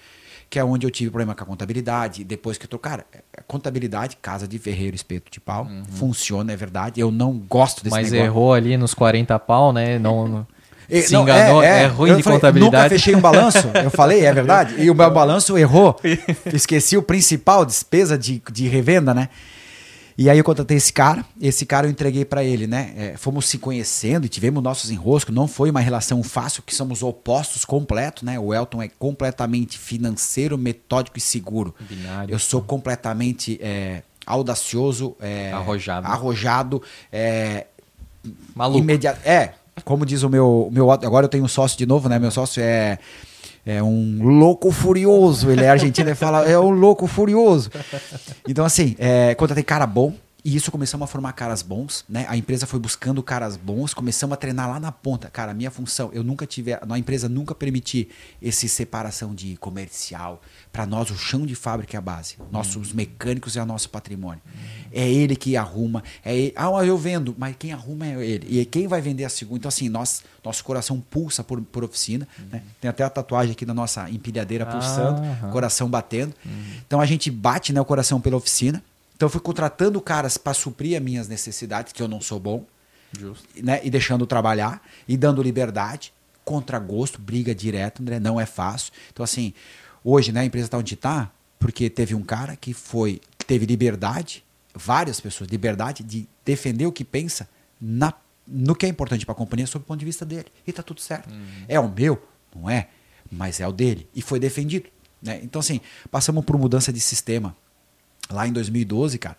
que 0.50 0.58
é 0.58 0.64
onde 0.64 0.84
eu 0.84 0.90
tive 0.90 1.10
problema 1.10 1.32
com 1.32 1.44
a 1.44 1.46
contabilidade. 1.46 2.24
Depois 2.24 2.58
que 2.58 2.64
eu 2.64 2.68
tô, 2.68 2.76
cara, 2.76 3.06
é, 3.12 3.40
contabilidade, 3.46 4.18
casa 4.20 4.48
de 4.48 4.58
ferreiro, 4.58 4.96
espeto 4.96 5.30
de 5.30 5.38
pau, 5.38 5.64
uhum. 5.64 5.84
funciona, 5.84 6.52
é 6.52 6.56
verdade. 6.56 7.00
Eu 7.00 7.12
não 7.12 7.34
gosto 7.34 7.84
desse 7.84 7.94
Mas 7.94 8.10
negócio. 8.10 8.26
errou 8.26 8.52
ali 8.52 8.76
nos 8.76 8.92
40 8.92 9.38
pau, 9.38 9.72
né? 9.72 9.96
Não. 10.00 10.44
Se 10.90 11.12
não, 11.12 11.22
enganou, 11.22 11.62
é, 11.62 11.82
é, 11.82 11.82
é 11.84 11.86
ruim 11.86 12.16
de 12.16 12.22
falei, 12.24 12.38
contabilidade. 12.40 12.82
Nunca 12.82 12.88
fechei 12.88 13.14
um 13.14 13.20
balanço, 13.20 13.70
eu 13.72 13.90
falei, 13.92 14.26
é 14.26 14.32
verdade. 14.32 14.74
E 14.76 14.90
o 14.90 14.94
meu 14.94 15.08
balanço 15.14 15.56
errou. 15.56 15.96
Esqueci 16.52 16.96
o 16.96 17.02
principal, 17.02 17.64
despesa 17.64 18.18
de, 18.18 18.42
de 18.50 18.66
revenda, 18.66 19.14
né? 19.14 19.28
E 20.16 20.28
aí 20.28 20.38
eu 20.38 20.44
contratei 20.44 20.76
esse 20.76 20.92
cara, 20.92 21.24
esse 21.40 21.64
cara 21.64 21.86
eu 21.86 21.90
entreguei 21.90 22.24
para 22.24 22.44
ele, 22.44 22.66
né? 22.66 22.92
É, 22.96 23.16
fomos 23.16 23.46
se 23.48 23.58
conhecendo 23.58 24.26
e 24.26 24.28
tivemos 24.28 24.62
nossos 24.62 24.90
enroscos, 24.90 25.34
não 25.34 25.48
foi 25.48 25.70
uma 25.70 25.80
relação 25.80 26.22
fácil, 26.22 26.62
que 26.62 26.74
somos 26.74 27.02
opostos 27.02 27.64
completos, 27.64 28.22
né? 28.22 28.38
O 28.38 28.52
Elton 28.52 28.82
é 28.82 28.88
completamente 28.88 29.78
financeiro, 29.78 30.58
metódico 30.58 31.18
e 31.18 31.20
seguro. 31.20 31.74
Binário. 31.80 32.32
Eu 32.32 32.38
sou 32.38 32.62
completamente 32.62 33.58
é, 33.62 34.02
audacioso, 34.26 35.16
é, 35.20 35.52
arrojado, 35.52 36.06
arrojado 36.06 36.82
é, 37.12 37.66
maluco. 38.54 38.78
Imediato. 38.78 39.20
É, 39.24 39.54
como 39.84 40.04
diz 40.04 40.22
o 40.22 40.28
meu, 40.28 40.68
meu. 40.72 40.90
Agora 40.90 41.24
eu 41.24 41.28
tenho 41.28 41.44
um 41.44 41.48
sócio 41.48 41.78
de 41.78 41.86
novo, 41.86 42.08
né? 42.08 42.18
Meu 42.18 42.30
sócio 42.30 42.62
é 42.62 42.98
é 43.64 43.82
um 43.82 44.22
louco 44.22 44.70
furioso. 44.70 45.50
Ele 45.50 45.64
é 45.64 45.68
argentino 45.68 46.10
e 46.10 46.14
fala, 46.14 46.44
é 46.44 46.58
um 46.58 46.70
louco 46.70 47.06
furioso. 47.06 47.70
Então, 48.48 48.64
assim, 48.64 48.96
é, 48.98 49.34
tem 49.54 49.64
cara 49.64 49.86
bom, 49.86 50.14
e 50.44 50.56
isso 50.56 50.70
começamos 50.70 51.04
a 51.04 51.06
formar 51.06 51.32
caras 51.32 51.60
bons, 51.60 52.04
né? 52.08 52.24
A 52.28 52.36
empresa 52.36 52.66
foi 52.66 52.80
buscando 52.80 53.22
caras 53.22 53.56
bons, 53.56 53.92
começamos 53.92 54.32
a 54.34 54.36
treinar 54.36 54.68
lá 54.68 54.80
na 54.80 54.90
ponta. 54.90 55.28
Cara, 55.28 55.52
minha 55.52 55.70
função, 55.70 56.10
eu 56.12 56.24
nunca 56.24 56.46
tive, 56.46 56.72
a 56.72 56.98
empresa 56.98 57.28
nunca 57.28 57.54
permitir 57.54 58.08
esse 58.40 58.68
separação 58.68 59.34
de 59.34 59.56
comercial. 59.58 60.40
Para 60.72 60.86
nós, 60.86 61.10
o 61.10 61.16
chão 61.16 61.44
de 61.44 61.55
fábrica 61.55 61.97
é 61.97 61.98
a 61.98 62.01
base. 62.01 62.36
Nossos 62.51 62.92
mecânicos 62.92 63.56
é 63.56 63.62
o 63.62 63.66
nosso 63.66 63.90
patrimônio. 63.90 64.40
É 64.92 65.09
ele 65.09 65.34
que 65.34 65.56
arruma. 65.56 66.02
É 66.24 66.36
ele, 66.36 66.52
ah, 66.55 66.68
eu 66.84 66.97
vendo, 66.97 67.34
mas 67.36 67.56
quem 67.59 67.72
arruma 67.72 68.06
é 68.06 68.24
ele. 68.24 68.60
E 68.60 68.64
quem 68.64 68.86
vai 68.86 69.01
vender 69.01 69.24
a 69.24 69.28
segunda? 69.28 69.59
Então, 69.59 69.68
assim, 69.68 69.88
nós, 69.88 70.22
nosso 70.44 70.62
coração 70.64 71.01
pulsa 71.01 71.42
por, 71.42 71.60
por 71.60 71.82
oficina. 71.82 72.26
Né? 72.52 72.62
Tem 72.80 72.88
até 72.88 73.02
a 73.02 73.10
tatuagem 73.10 73.52
aqui 73.52 73.66
da 73.66 73.74
nossa 73.74 74.09
empilhadeira 74.09 74.64
pulsando, 74.64 75.20
ah, 75.42 75.48
coração 75.48 75.90
batendo. 75.90 76.34
Então, 76.86 77.01
a 77.01 77.06
gente 77.06 77.30
bate 77.30 77.72
né, 77.72 77.80
o 77.80 77.84
coração 77.84 78.20
pela 78.20 78.36
oficina. 78.36 78.82
Então 79.20 79.26
eu 79.26 79.30
fui 79.30 79.40
contratando 79.42 80.01
caras 80.01 80.38
para 80.38 80.55
suprir 80.55 80.97
as 80.97 81.02
minhas 81.02 81.28
necessidades, 81.28 81.92
que 81.92 82.02
eu 82.02 82.09
não 82.09 82.22
sou 82.22 82.40
bom, 82.40 82.64
Justo. 83.12 83.47
Né? 83.62 83.78
e 83.84 83.90
deixando 83.90 84.26
trabalhar, 84.26 84.82
e 85.06 85.14
dando 85.14 85.42
liberdade, 85.42 86.10
contra 86.42 86.78
gosto, 86.78 87.20
briga 87.20 87.55
direto, 87.55 88.01
André, 88.01 88.18
não 88.18 88.40
é 88.40 88.47
fácil. 88.47 88.92
Então, 89.12 89.22
assim, 89.22 89.52
hoje 90.05 90.32
né, 90.32 90.40
a 90.40 90.44
empresa 90.44 90.66
está 90.66 90.78
onde 90.78 90.94
está, 90.94 91.31
porque 91.59 91.90
teve 91.90 92.14
um 92.14 92.22
cara 92.22 92.56
que 92.56 92.72
foi 92.72 93.20
teve 93.47 93.66
liberdade, 93.66 94.44
várias 94.74 95.20
pessoas, 95.20 95.51
liberdade 95.51 96.05
de 96.05 96.28
defender 96.44 96.86
o 96.86 96.93
que 96.93 97.05
pensa 97.05 97.48
na, 97.81 98.14
no 98.47 98.74
que 98.74 98.86
é 98.86 98.89
importante 98.89 99.27
para 99.27 99.32
a 99.32 99.36
companhia 99.36 99.66
sob 99.66 99.82
o 99.82 99.86
ponto 99.86 99.98
de 99.98 100.05
vista 100.05 100.24
dele. 100.24 100.47
E 100.66 100.70
está 100.70 100.82
tudo 100.82 101.01
certo. 101.01 101.31
Uhum. 101.31 101.64
É 101.66 101.81
o 101.81 101.89
meu? 101.89 102.22
Não 102.55 102.70
é, 102.70 102.89
mas 103.31 103.60
é 103.60 103.66
o 103.66 103.72
dele. 103.72 104.09
E 104.14 104.22
foi 104.22 104.39
defendido. 104.39 104.89
Né? 105.20 105.40
Então, 105.43 105.59
assim, 105.60 105.81
passamos 106.10 106.44
por 106.44 106.56
mudança 106.56 106.93
de 106.93 107.01
sistema 107.01 107.56
lá 108.31 108.47
em 108.47 108.52
2012, 108.52 109.18
cara. 109.18 109.36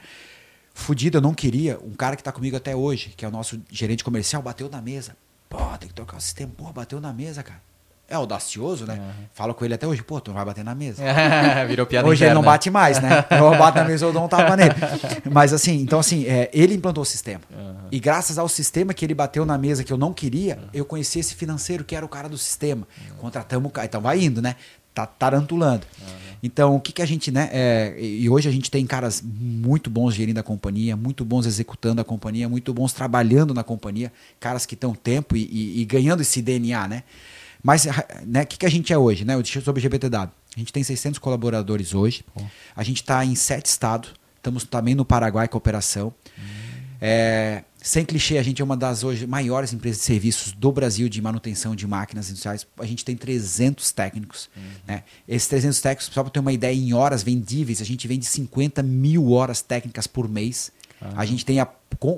Fudido, 0.73 1.17
eu 1.17 1.21
não 1.21 1.33
queria. 1.33 1.79
Um 1.79 1.93
cara 1.93 2.15
que 2.15 2.23
tá 2.23 2.31
comigo 2.31 2.55
até 2.55 2.75
hoje, 2.75 3.13
que 3.15 3.25
é 3.25 3.27
o 3.27 3.31
nosso 3.31 3.61
gerente 3.69 4.03
comercial, 4.03 4.41
bateu 4.41 4.69
na 4.69 4.81
mesa. 4.81 5.15
Pô, 5.49 5.57
tem 5.77 5.89
que 5.89 5.95
trocar 5.95 6.17
o 6.17 6.21
sistema. 6.21 6.51
Pô, 6.55 6.71
bateu 6.71 6.99
na 7.01 7.11
mesa, 7.11 7.43
cara. 7.43 7.61
É 8.11 8.15
audacioso, 8.15 8.85
né? 8.85 8.95
Uhum. 8.95 9.25
Falo 9.33 9.53
com 9.53 9.63
ele 9.63 9.73
até 9.73 9.87
hoje, 9.87 10.03
pô, 10.03 10.19
tu 10.19 10.31
não 10.31 10.35
vai 10.35 10.43
bater 10.43 10.65
na 10.65 10.75
mesa. 10.75 11.01
Virou 11.65 11.85
piada 11.85 12.05
Hoje 12.05 12.17
interna. 12.17 12.33
ele 12.33 12.35
não 12.35 12.43
bate 12.43 12.69
mais, 12.69 13.01
né? 13.01 13.25
Eu 13.31 13.57
bato 13.57 13.77
na 13.77 13.85
mesa, 13.85 14.05
eu 14.05 14.11
dou 14.11 14.25
um 14.25 14.27
tapa 14.27 14.57
nele. 14.57 14.75
Mas 15.31 15.53
assim, 15.53 15.81
então 15.81 15.99
assim, 15.99 16.25
é, 16.25 16.49
ele 16.53 16.75
implantou 16.75 17.03
o 17.03 17.05
sistema. 17.05 17.41
Uhum. 17.49 17.75
E 17.89 17.99
graças 18.01 18.37
ao 18.37 18.49
sistema 18.49 18.93
que 18.93 19.05
ele 19.05 19.13
bateu 19.13 19.45
na 19.45 19.57
mesa 19.57 19.83
que 19.83 19.93
eu 19.93 19.97
não 19.97 20.11
queria, 20.11 20.55
uhum. 20.55 20.69
eu 20.73 20.83
conheci 20.83 21.19
esse 21.19 21.33
financeiro 21.35 21.85
que 21.85 21.95
era 21.95 22.05
o 22.05 22.09
cara 22.09 22.27
do 22.27 22.37
sistema. 22.37 22.85
Contratamos 23.17 23.69
o 23.69 23.71
cara. 23.71 23.87
Então 23.87 24.01
vai 24.01 24.19
indo, 24.19 24.41
né? 24.41 24.55
Tá 24.93 25.05
tarantulando. 25.05 25.85
Então, 26.43 26.75
o 26.75 26.79
que, 26.79 26.91
que 26.91 27.01
a 27.01 27.05
gente, 27.05 27.31
né? 27.31 27.49
É, 27.51 27.95
e 27.99 28.27
hoje 28.29 28.49
a 28.49 28.51
gente 28.51 28.71
tem 28.71 28.85
caras 28.85 29.21
muito 29.23 29.89
bons 29.89 30.13
gerindo 30.13 30.39
a 30.39 30.43
companhia, 30.43 30.95
muito 30.95 31.23
bons 31.23 31.45
executando 31.45 32.01
a 32.01 32.03
companhia, 32.03 32.49
muito 32.49 32.73
bons 32.73 32.91
trabalhando 32.93 33.53
na 33.53 33.63
companhia, 33.63 34.11
caras 34.39 34.65
que 34.65 34.73
estão 34.73 34.93
tempo 34.95 35.37
e, 35.37 35.43
e, 35.43 35.81
e, 35.81 35.85
ganhando 35.85 36.21
esse 36.21 36.41
DNA, 36.41 36.87
né? 36.87 37.03
Mas, 37.63 37.85
né, 38.25 38.41
o 38.43 38.47
que, 38.47 38.57
que 38.57 38.65
a 38.65 38.69
gente 38.69 38.91
é 38.91 38.97
hoje, 38.97 39.23
né? 39.23 39.33
Sobre 39.63 39.79
o 39.79 39.81
GPTW. 39.81 40.29
A 40.55 40.59
gente 40.59 40.73
tem 40.73 40.83
600 40.83 41.19
colaboradores 41.19 41.93
hoje. 41.93 42.23
A 42.75 42.83
gente 42.83 43.01
está 43.01 43.23
em 43.23 43.35
sete 43.35 43.67
estados. 43.67 44.13
Estamos 44.37 44.63
também 44.63 44.95
no 44.95 45.05
Paraguai 45.05 45.47
com 45.47 45.55
a 45.55 45.59
operação. 45.59 46.13
Hum. 46.37 46.61
É, 46.99 47.63
sem 47.81 48.05
clichê, 48.05 48.37
a 48.37 48.43
gente 48.43 48.61
é 48.61 48.65
uma 48.65 48.77
das 48.77 49.03
hoje 49.03 49.25
maiores 49.25 49.73
empresas 49.73 50.01
de 50.01 50.05
serviços 50.05 50.51
do 50.51 50.71
Brasil 50.71 51.09
de 51.09 51.19
manutenção 51.19 51.75
de 51.75 51.87
máquinas 51.87 52.29
industriais. 52.29 52.67
A 52.77 52.85
gente 52.85 53.03
tem 53.03 53.15
300 53.15 53.91
técnicos. 53.91 54.49
Uhum. 54.55 54.63
Né? 54.87 55.03
Esses 55.27 55.47
300 55.47 55.81
técnicos, 55.81 56.13
só 56.13 56.21
para 56.21 56.31
ter 56.31 56.39
uma 56.39 56.53
ideia, 56.53 56.75
em 56.75 56.93
horas 56.93 57.23
vendíveis, 57.23 57.81
a 57.81 57.85
gente 57.85 58.07
vende 58.07 58.25
50 58.25 58.83
mil 58.83 59.31
horas 59.31 59.63
técnicas 59.63 60.05
por 60.05 60.29
mês. 60.29 60.71
Uhum. 61.01 61.11
A 61.15 61.25
gente 61.25 61.45
tem 61.45 61.59
a, 61.59 61.67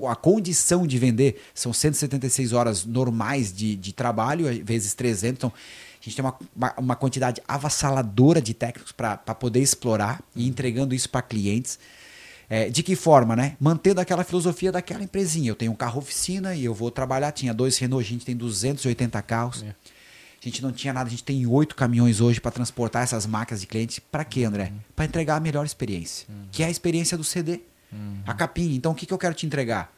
a 0.10 0.16
condição 0.16 0.86
de 0.86 0.98
vender, 0.98 1.42
são 1.54 1.72
176 1.72 2.54
horas 2.54 2.86
normais 2.86 3.54
de, 3.54 3.76
de 3.76 3.94
trabalho, 3.94 4.46
vezes 4.64 4.94
300. 4.94 5.38
Então, 5.38 5.54
a 5.56 6.04
gente 6.04 6.16
tem 6.16 6.26
uma, 6.26 6.36
uma, 6.56 6.74
uma 6.78 6.96
quantidade 6.96 7.42
avassaladora 7.48 8.42
de 8.42 8.54
técnicos 8.54 8.92
para 8.92 9.18
poder 9.18 9.62
explorar 9.62 10.22
e 10.36 10.48
entregando 10.48 10.94
isso 10.94 11.10
para 11.10 11.22
clientes. 11.22 11.80
É, 12.50 12.70
de 12.70 12.84
que 12.84 12.96
forma, 12.96 13.36
né? 13.36 13.56
Mantendo 13.60 14.02
aquela 14.02 14.24
filosofia 14.24 14.72
daquela 14.72 15.02
empresinha. 15.02 15.50
Eu 15.50 15.56
tenho 15.56 15.72
um 15.72 15.76
carro 15.76 16.00
oficina 16.00 16.54
e 16.54 16.66
eu 16.66 16.74
vou 16.74 16.92
trabalhar. 16.92 17.32
Tinha 17.32 17.54
dois 17.54 17.78
Renault, 17.78 18.06
a 18.06 18.08
gente 18.08 18.26
tem 18.26 18.36
280 18.36 19.22
carros. 19.22 19.64
É. 19.64 19.70
A 19.70 20.50
gente 20.50 20.62
não 20.62 20.74
tinha 20.74 20.92
nada, 20.92 21.08
a 21.08 21.10
gente 21.10 21.24
tem 21.24 21.48
oito 21.48 21.74
caminhões 21.74 22.20
hoje 22.20 22.42
para 22.42 22.52
transportar 22.52 23.02
essas 23.04 23.26
máquinas 23.26 23.62
de 23.62 23.68
clientes. 23.68 24.00
Para 24.00 24.26
quê, 24.26 24.44
André? 24.44 24.66
Uhum. 24.66 24.80
Para 24.94 25.06
entregar 25.06 25.38
a 25.38 25.40
melhor 25.40 25.66
experiência, 25.66 26.28
uhum. 26.28 26.48
que 26.52 26.62
é 26.62 26.66
a 26.66 26.70
experiência 26.70 27.18
do 27.18 27.24
CD, 27.24 27.62
uhum. 27.94 28.24
a 28.26 28.34
capinha. 28.34 28.76
Então, 28.76 28.92
o 28.92 28.96
que, 28.96 29.06
que 29.06 29.14
eu 29.14 29.18
quero 29.18 29.34
te 29.34 29.46
entregar? 29.46 29.94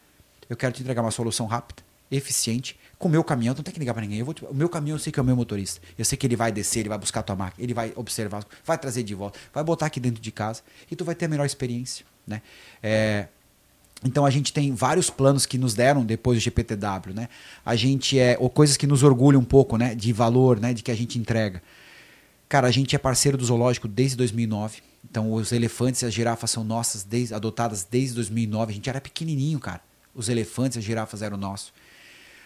Eu 0.49 0.55
quero 0.55 0.73
te 0.73 0.81
entregar 0.81 1.01
uma 1.01 1.11
solução 1.11 1.45
rápida, 1.45 1.81
eficiente, 2.11 2.77
com 2.97 3.07
o 3.07 3.11
meu 3.11 3.23
caminhão, 3.23 3.53
não 3.55 3.63
tem 3.63 3.73
que 3.73 3.79
ligar 3.79 3.93
para 3.93 4.03
ninguém. 4.03 4.19
Eu 4.19 4.25
vou 4.25 4.33
te... 4.33 4.45
o 4.45 4.53
meu 4.53 4.69
caminhão 4.69 4.95
eu 4.95 4.99
sei 4.99 5.11
que 5.11 5.19
é 5.19 5.23
o 5.23 5.25
meu 5.25 5.35
motorista. 5.35 5.81
Eu 5.97 6.05
sei 6.05 6.17
que 6.17 6.25
ele 6.25 6.35
vai 6.35 6.51
descer, 6.51 6.81
ele 6.81 6.89
vai 6.89 6.97
buscar 6.97 7.21
a 7.21 7.23
tua 7.23 7.35
máquina, 7.35 7.63
ele 7.63 7.73
vai 7.73 7.91
observar, 7.95 8.45
vai 8.63 8.77
trazer 8.77 9.03
de 9.03 9.13
volta, 9.13 9.39
vai 9.53 9.63
botar 9.63 9.87
aqui 9.87 9.99
dentro 9.99 10.21
de 10.21 10.31
casa 10.31 10.61
e 10.89 10.95
tu 10.95 11.03
vai 11.03 11.15
ter 11.15 11.25
a 11.25 11.27
melhor 11.27 11.45
experiência. 11.45 12.05
Né? 12.25 12.41
É, 12.81 13.27
então 14.03 14.25
a 14.25 14.29
gente 14.29 14.53
tem 14.53 14.73
vários 14.73 15.09
planos 15.09 15.45
que 15.45 15.57
nos 15.57 15.73
deram 15.73 16.05
depois 16.05 16.37
do 16.37 16.41
GPTW, 16.41 17.13
né? 17.13 17.29
A 17.65 17.75
gente 17.75 18.19
é 18.19 18.37
ou 18.39 18.49
coisas 18.49 18.77
que 18.77 18.85
nos 18.85 19.03
orgulham 19.03 19.41
um 19.41 19.45
pouco, 19.45 19.77
né, 19.77 19.95
de 19.95 20.13
valor, 20.13 20.59
né, 20.59 20.73
de 20.73 20.83
que 20.83 20.91
a 20.91 20.95
gente 20.95 21.17
entrega. 21.17 21.61
Cara, 22.47 22.67
a 22.67 22.71
gente 22.71 22.95
é 22.95 22.99
parceiro 22.99 23.37
do 23.37 23.45
zoológico 23.45 23.87
desde 23.87 24.15
2009. 24.17 24.81
Então 25.09 25.31
os 25.31 25.51
elefantes 25.51 26.01
e 26.01 26.05
as 26.05 26.13
girafas 26.13 26.51
são 26.51 26.63
nossas, 26.63 27.03
desde, 27.03 27.33
adotadas 27.33 27.87
desde 27.89 28.15
2009. 28.15 28.71
A 28.71 28.75
gente 28.75 28.89
era 28.89 29.01
pequenininho, 29.01 29.59
cara. 29.59 29.81
Os 30.13 30.29
elefantes 30.29 30.75
e 30.75 30.79
as 30.79 30.85
girafas 30.85 31.21
eram 31.21 31.37
nossos. 31.37 31.73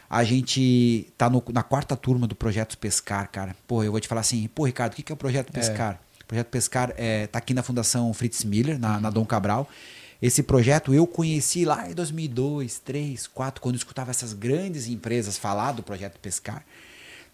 A 0.10 0.24
gente 0.24 1.08
tá 1.18 1.30
no, 1.30 1.44
na 1.54 1.62
quarta 1.62 1.96
turma 1.96 2.26
do 2.26 2.36
projeto 2.36 2.78
Pescar, 2.78 3.30
cara. 3.32 3.56
Pô, 3.68 3.84
eu 3.84 3.92
vou 3.92 4.00
te 4.00 4.08
falar 4.08 4.22
assim, 4.22 4.48
pô, 4.48 4.66
Ricardo, 4.66 4.94
o 4.94 4.96
que 4.96 5.12
é 5.12 5.14
o 5.14 5.18
projeto 5.18 5.50
é. 5.50 5.54
Pescar? 5.54 5.94
É. 5.94 6.24
O 6.24 6.26
projeto 6.26 6.48
Pescar 6.48 6.90
está 6.90 7.02
é, 7.02 7.28
tá 7.28 7.40
aqui 7.40 7.54
na 7.54 7.62
Fundação 7.62 8.12
Fritz 8.14 8.44
Miller, 8.44 8.80
na, 8.80 9.00
na 9.00 9.10
Dom 9.10 9.26
Cabral. 9.26 9.70
Esse 10.22 10.44
projeto 10.44 10.94
eu 10.94 11.08
conheci 11.08 11.64
lá 11.64 11.90
em 11.90 11.94
2002, 11.94 12.82
2003, 12.82 13.06
2004, 13.08 13.62
quando 13.62 13.76
eu 13.76 13.78
escutava 13.78 14.12
essas 14.12 14.34
grandes 14.34 14.88
empresas 14.88 15.38
falar 15.38 15.72
do 15.72 15.84
projeto 15.84 16.20
Pescar. 16.20 16.66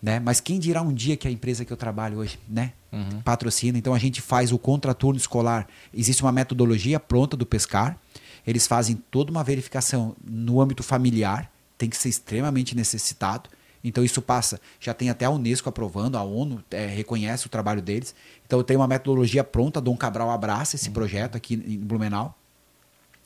Né? 0.01 0.19
Mas 0.19 0.39
quem 0.39 0.59
dirá 0.59 0.81
um 0.81 0.93
dia 0.93 1.17
que 1.17 1.27
a 1.27 1.31
empresa 1.31 1.65
que 1.65 1.73
eu 1.73 1.77
trabalho 1.77 2.17
hoje 2.17 2.39
né? 2.47 2.73
Uhum. 2.91 3.21
patrocina? 3.21 3.77
Então 3.77 3.93
a 3.93 3.99
gente 3.99 4.21
faz 4.21 4.51
o 4.51 4.57
contraturno 4.57 5.17
escolar. 5.17 5.67
Existe 5.93 6.21
uma 6.21 6.31
metodologia 6.31 6.99
pronta 6.99 7.35
do 7.35 7.45
Pescar. 7.45 7.97
Eles 8.45 8.67
fazem 8.67 8.95
toda 9.09 9.31
uma 9.31 9.43
verificação 9.43 10.15
no 10.23 10.61
âmbito 10.61 10.83
familiar, 10.83 11.51
tem 11.77 11.89
que 11.89 11.97
ser 11.97 12.09
extremamente 12.09 12.75
necessitado 12.75 13.49
Então 13.83 14.03
isso 14.03 14.21
passa. 14.21 14.61
Já 14.79 14.93
tem 14.93 15.09
até 15.09 15.25
a 15.25 15.29
Unesco 15.29 15.67
aprovando, 15.67 16.17
a 16.17 16.23
ONU 16.23 16.63
é, 16.71 16.85
reconhece 16.85 17.47
o 17.47 17.49
trabalho 17.49 17.81
deles. 17.81 18.15
Então 18.45 18.63
tenho 18.63 18.79
uma 18.79 18.87
metodologia 18.87 19.43
pronta, 19.43 19.81
Dom 19.81 19.97
Cabral 19.97 20.29
abraça 20.29 20.75
esse 20.75 20.89
projeto 20.91 21.35
aqui 21.35 21.55
em 21.55 21.77
Blumenau. 21.79 22.37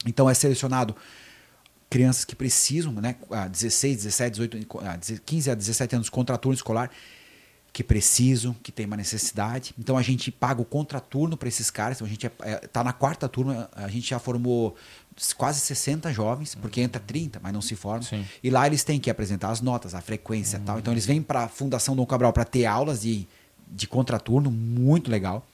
Então 0.06 0.30
é 0.30 0.33
selecionado 0.33 0.95
crianças 1.89 2.23
que 2.23 2.35
precisam, 2.35 2.93
né, 2.93 3.15
a 3.31 3.47
16, 3.47 4.03
17, 4.03 4.31
18, 4.31 4.79
a 4.79 4.97
15 5.25 5.51
a 5.51 5.55
17 5.55 5.95
anos 5.95 6.09
contraturno 6.09 6.53
escolar, 6.53 6.91
que 7.71 7.83
precisam, 7.83 8.55
que 8.63 8.71
tem 8.71 8.85
uma 8.85 8.97
necessidade. 8.97 9.73
Então 9.77 9.97
a 9.97 10.01
gente 10.01 10.31
paga 10.31 10.61
o 10.61 10.65
contraturno 10.65 11.37
para 11.37 11.47
esses 11.47 11.69
caras. 11.69 11.97
Então 11.97 12.07
a 12.07 12.09
gente 12.09 12.25
está 12.25 12.47
é, 12.47 12.51
é, 12.51 12.57
tá 12.57 12.83
na 12.83 12.93
quarta 12.93 13.27
turma, 13.27 13.69
a 13.73 13.87
gente 13.87 14.09
já 14.09 14.19
formou 14.19 14.75
quase 15.37 15.59
60 15.59 16.11
jovens, 16.13 16.55
porque 16.55 16.81
entra 16.81 16.99
30, 16.99 17.39
mas 17.41 17.53
não 17.53 17.61
se 17.61 17.75
forma. 17.75 18.03
Sim. 18.03 18.25
E 18.43 18.49
lá 18.49 18.65
eles 18.65 18.83
têm 18.83 18.99
que 18.99 19.09
apresentar 19.09 19.49
as 19.49 19.61
notas, 19.61 19.93
a 19.93 20.01
frequência 20.01 20.57
e 20.57 20.61
tal. 20.61 20.79
Então 20.79 20.93
eles 20.93 21.05
vêm 21.05 21.21
para 21.21 21.43
a 21.43 21.47
Fundação 21.47 21.95
Dom 21.95 22.05
Cabral 22.05 22.33
para 22.33 22.45
ter 22.45 22.65
aulas 22.65 23.01
de, 23.01 23.27
de 23.67 23.87
contraturno, 23.87 24.49
muito 24.49 25.09
legal. 25.09 25.45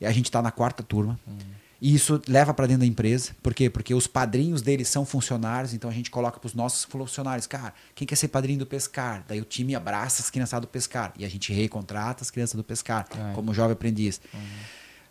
E 0.00 0.06
a 0.06 0.12
gente 0.12 0.26
está 0.26 0.40
na 0.40 0.50
quarta 0.50 0.82
turma. 0.82 1.18
Uhum. 1.26 1.36
E 1.80 1.94
isso 1.94 2.20
leva 2.28 2.54
para 2.54 2.66
dentro 2.66 2.80
da 2.80 2.86
empresa. 2.86 3.32
Por 3.42 3.52
quê? 3.52 3.68
Porque 3.68 3.94
os 3.94 4.06
padrinhos 4.06 4.62
deles 4.62 4.88
são 4.88 5.04
funcionários, 5.04 5.74
então 5.74 5.90
a 5.90 5.92
gente 5.92 6.10
coloca 6.10 6.38
para 6.38 6.46
os 6.46 6.54
nossos 6.54 6.84
funcionários, 6.84 7.46
cara, 7.46 7.74
quem 7.94 8.06
quer 8.06 8.16
ser 8.16 8.28
padrinho 8.28 8.60
do 8.60 8.66
pescar? 8.66 9.24
Daí 9.26 9.40
o 9.40 9.44
time 9.44 9.74
abraça 9.74 10.22
as 10.22 10.30
crianças 10.30 10.60
do 10.60 10.66
pescar. 10.66 11.12
E 11.18 11.24
a 11.24 11.28
gente 11.28 11.52
recontrata 11.52 12.22
as 12.22 12.30
crianças 12.30 12.54
do 12.54 12.64
pescar, 12.64 13.06
é. 13.10 13.34
como 13.34 13.52
jovem 13.52 13.72
aprendiz. 13.72 14.20
Uhum. 14.32 14.40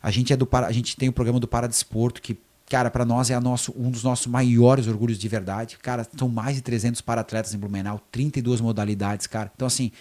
A 0.02 0.12
gente 0.12 0.34
é 0.34 0.38
do 0.38 0.48
a 0.52 0.72
gente 0.72 0.98
tem 0.98 1.10
o 1.10 1.14
programa 1.14 1.40
do 1.40 1.48
Paradesporto, 1.48 2.22
que, 2.22 2.38
cara, 2.70 2.92
para 2.92 3.06
nós 3.06 3.30
é 3.30 3.40
nosso, 3.40 3.74
um 3.78 3.90
dos 3.90 4.04
nossos 4.04 4.28
maiores 4.28 4.88
orgulhos 4.88 5.18
de 5.18 5.28
verdade. 5.28 5.78
Cara, 5.78 6.08
são 6.18 6.28
mais 6.28 6.56
de 6.56 6.62
300 6.62 7.02
para-atletas 7.02 7.54
em 7.54 7.58
Blumenau, 7.58 8.02
32 8.12 8.60
modalidades, 8.60 9.28
cara. 9.28 9.52
Então, 9.56 9.68
assim, 9.68 9.92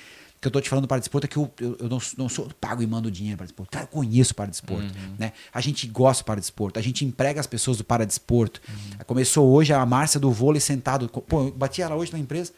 que 0.43 0.49
eu 0.49 0.51
tô 0.51 0.61
te 0.61 0.69
falando 0.69 0.89
para 0.89 0.99
desporto 0.99 1.25
é 1.25 1.29
que 1.29 1.37
eu, 1.37 1.49
eu, 1.61 1.77
eu 1.79 1.89
não, 1.89 1.99
não, 2.19 2.29
sou 2.29 2.51
pago 2.61 2.83
e 2.83 2.87
mando 2.87 3.09
dinheiro 3.13 3.37
para 3.37 3.47
desporto. 3.47 3.71
Cara, 3.71 3.85
eu 3.85 3.89
conheço 3.89 4.35
para 4.35 4.51
desporto, 4.51 4.83
uhum. 4.83 5.15
né? 5.17 5.33
A 5.55 5.61
gente 5.61 5.87
gosta 5.87 6.25
para 6.25 6.41
desporto, 6.41 6.81
a 6.81 6.83
gente 6.83 7.05
emprega 7.05 7.39
as 7.39 7.47
pessoas 7.47 7.77
do 7.77 7.85
para 7.85 8.05
desporto. 8.05 8.61
Uhum. 8.69 9.05
Começou 9.07 9.49
hoje 9.53 9.73
a 9.73 9.87
Márcia 9.87 10.19
do 10.19 10.33
vôlei 10.33 10.61
sentado. 10.61 11.09
Pô, 11.09 11.45
eu 11.45 11.53
bati 11.53 11.81
ela 11.81 11.95
hoje 11.95 12.13
na 12.13 12.19
empresa. 12.19 12.53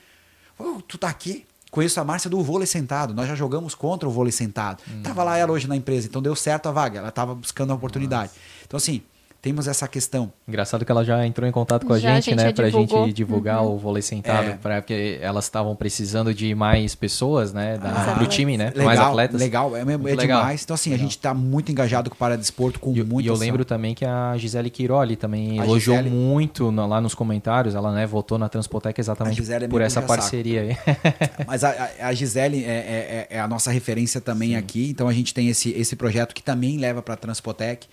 Tu 0.89 0.97
tá 0.97 1.11
aqui? 1.11 1.45
Conheço 1.71 2.01
a 2.01 2.05
Márcia 2.05 2.31
do 2.31 2.43
vôlei 2.43 2.67
sentado. 2.67 3.13
Nós 3.13 3.29
já 3.29 3.35
jogamos 3.35 3.75
contra 3.75 4.09
o 4.09 4.13
vôlei 4.13 4.33
sentado. 4.33 4.83
Uhum. 4.89 5.03
Tava 5.03 5.23
lá 5.23 5.37
ela 5.37 5.53
hoje 5.53 5.69
na 5.69 5.77
empresa, 5.77 6.07
então 6.07 6.23
deu 6.23 6.35
certo 6.35 6.71
a 6.71 6.73
vaga. 6.73 7.01
Ela 7.01 7.11
tava 7.11 7.35
buscando 7.35 7.71
a 7.71 7.75
oportunidade. 7.75 8.33
Nossa. 8.33 8.65
Então 8.65 8.79
assim, 8.79 9.03
temos 9.45 9.69
essa 9.69 9.87
questão. 9.87 10.33
Engraçado 10.49 10.87
que 10.87 10.91
ela 10.91 11.05
já 11.05 11.27
entrou 11.27 11.47
em 11.47 11.53
contato 11.53 11.85
com 11.85 11.93
a 11.93 11.99
gente, 11.99 12.09
a 12.09 12.15
gente 12.15 12.35
né, 12.35 12.51
para 12.51 12.65
a 12.65 12.71
gente 12.71 13.13
divulgar 13.13 13.63
uhum. 13.63 13.75
o 13.75 13.79
vôlei 13.79 14.01
sentado, 14.01 14.49
é. 14.49 14.53
para 14.55 14.81
porque 14.81 15.19
elas 15.21 15.45
estavam 15.45 15.77
precisando 15.77 16.33
de 16.33 16.55
mais 16.55 16.95
pessoas, 16.95 17.53
né, 17.53 17.77
da, 17.77 17.91
ah, 17.91 18.15
do 18.15 18.27
time, 18.27 18.57
né, 18.57 18.71
legal, 18.71 18.87
mais 18.87 18.99
atletas. 18.99 19.39
Legal, 19.39 19.77
é, 19.77 19.81
é 19.81 19.85
legal. 19.85 20.17
demais. 20.17 20.63
Então 20.65 20.73
assim, 20.73 20.89
legal. 20.89 21.03
a 21.03 21.05
gente 21.05 21.17
está 21.19 21.35
muito 21.35 21.71
engajado 21.71 22.09
com 22.09 22.17
o 22.17 22.19
paradesporto, 22.19 22.81
com 22.81 22.97
e, 22.97 23.05
muito. 23.05 23.27
E 23.27 23.29
eu 23.29 23.35
lembro 23.35 23.67
também 23.67 23.95
que 23.95 24.07
a 24.07 24.35
Gisele 24.39 24.71
Quiroli 24.71 25.15
também 25.15 25.61
a 25.61 25.65
elogiou 25.65 25.99
Gisele... 25.99 26.17
muito 26.17 26.73
no, 26.73 26.87
lá 26.87 26.99
nos 26.99 27.15
comentários, 27.15 27.75
ela 27.75 27.93
né, 27.93 28.07
votou 28.07 28.39
na 28.39 28.49
Transpotec 28.49 28.99
exatamente 28.99 29.43
é 29.53 29.69
por 29.69 29.83
essa 29.83 30.01
parceria 30.01 30.63
aí. 30.63 30.77
Mas 31.47 31.63
a, 31.63 31.91
a 32.01 32.15
Gisele 32.15 32.65
é, 32.65 32.69
é, 32.69 33.27
é, 33.29 33.41
a 33.41 33.47
nossa 33.47 33.71
referência 33.71 34.23
também 34.23 34.53
Sim. 34.53 34.57
aqui, 34.57 34.89
então 34.89 35.07
a 35.07 35.13
gente 35.13 35.35
tem 35.35 35.51
esse, 35.51 35.71
esse 35.73 35.95
projeto 35.97 36.35
que 36.35 36.43
também 36.43 36.79
leva 36.79 37.03
para 37.03 37.13
a 37.13 37.17
Transpotec. 37.19 37.87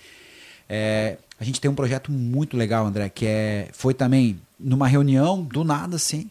É, 0.73 1.17
a 1.41 1.43
gente 1.43 1.59
tem 1.59 1.71
um 1.71 1.73
projeto 1.73 2.11
muito 2.11 2.55
legal, 2.55 2.85
André, 2.85 3.09
que 3.09 3.25
é, 3.25 3.67
foi 3.73 3.95
também 3.95 4.39
numa 4.59 4.87
reunião, 4.87 5.41
do 5.41 5.63
nada, 5.63 5.95
assim, 5.95 6.29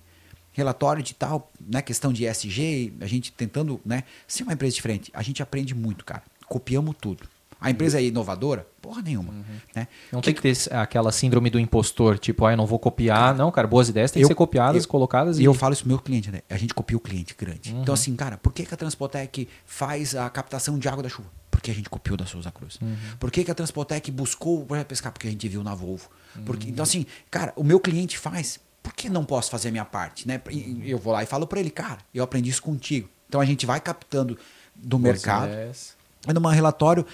relatório 0.52 1.02
de 1.02 1.14
tal, 1.14 1.50
né, 1.60 1.82
questão 1.82 2.12
de 2.12 2.26
ESG, 2.26 2.92
a 3.00 3.06
gente 3.06 3.32
tentando, 3.32 3.80
né, 3.84 4.04
ser 4.28 4.44
uma 4.44 4.52
empresa 4.52 4.76
diferente. 4.76 5.10
A 5.12 5.20
gente 5.20 5.42
aprende 5.42 5.74
muito, 5.74 6.04
cara. 6.04 6.22
Copiamos 6.46 6.94
tudo. 7.00 7.24
A 7.60 7.70
empresa 7.70 8.00
é 8.00 8.04
inovadora? 8.04 8.66
Porra 8.80 9.02
nenhuma. 9.02 9.32
Uhum. 9.32 9.44
Né? 9.74 9.86
Não 10.10 10.20
que, 10.20 10.32
tem 10.32 10.34
que 10.34 10.40
ter 10.40 10.74
aquela 10.74 11.12
síndrome 11.12 11.50
do 11.50 11.60
impostor, 11.60 12.18
tipo, 12.18 12.46
ah, 12.46 12.52
eu 12.52 12.56
não 12.56 12.66
vou 12.66 12.78
copiar. 12.78 13.18
Cara, 13.18 13.34
não, 13.34 13.50
cara, 13.50 13.68
boas 13.68 13.88
ideias 13.88 14.10
têm 14.10 14.22
eu, 14.22 14.28
que 14.28 14.32
ser 14.32 14.34
copiadas, 14.34 14.84
eu, 14.84 14.88
colocadas. 14.88 15.38
E 15.38 15.44
eu 15.44 15.52
falo 15.52 15.74
isso 15.74 15.82
pro 15.82 15.90
meu 15.90 15.98
cliente, 15.98 16.30
né? 16.30 16.40
A 16.48 16.56
gente 16.56 16.72
copia 16.72 16.96
o 16.96 17.00
cliente 17.00 17.34
grande. 17.38 17.72
Uhum. 17.72 17.82
Então, 17.82 17.92
assim, 17.92 18.16
cara, 18.16 18.38
por 18.38 18.52
que, 18.52 18.64
que 18.64 18.72
a 18.72 18.76
Transpotec 18.76 19.46
faz 19.66 20.14
a 20.14 20.30
captação 20.30 20.78
de 20.78 20.88
água 20.88 21.02
da 21.02 21.08
chuva? 21.10 21.28
Porque 21.50 21.70
a 21.70 21.74
gente 21.74 21.90
copiou 21.90 22.16
da 22.16 22.24
Souza 22.24 22.50
Cruz. 22.50 22.78
Uhum. 22.80 22.96
Por 23.18 23.30
que, 23.30 23.44
que 23.44 23.50
a 23.50 23.54
Transpotec 23.54 24.10
buscou 24.10 24.62
o 24.62 24.84
pescar? 24.84 25.12
Porque 25.12 25.28
a 25.28 25.30
gente 25.30 25.46
viu 25.46 25.62
na 25.62 25.74
Volvo. 25.74 26.08
Porque, 26.46 26.70
Então, 26.70 26.82
assim, 26.82 27.04
cara, 27.30 27.52
o 27.56 27.62
meu 27.62 27.78
cliente 27.78 28.16
faz. 28.16 28.58
Por 28.82 28.94
que 28.94 29.10
não 29.10 29.26
posso 29.26 29.50
fazer 29.50 29.68
a 29.68 29.72
minha 29.72 29.84
parte? 29.84 30.26
Né? 30.26 30.40
Eu 30.82 30.96
vou 30.96 31.12
lá 31.12 31.22
e 31.22 31.26
falo 31.26 31.46
para 31.46 31.60
ele, 31.60 31.70
cara, 31.70 31.98
eu 32.14 32.24
aprendi 32.24 32.48
isso 32.48 32.62
contigo. 32.62 33.10
Então 33.28 33.38
a 33.38 33.44
gente 33.44 33.66
vai 33.66 33.78
captando 33.78 34.38
do 34.74 34.98
boas 34.98 35.16
mercado. 35.16 35.52
Ideias 35.52 35.99
num 36.26 36.48
relatório 36.48 37.06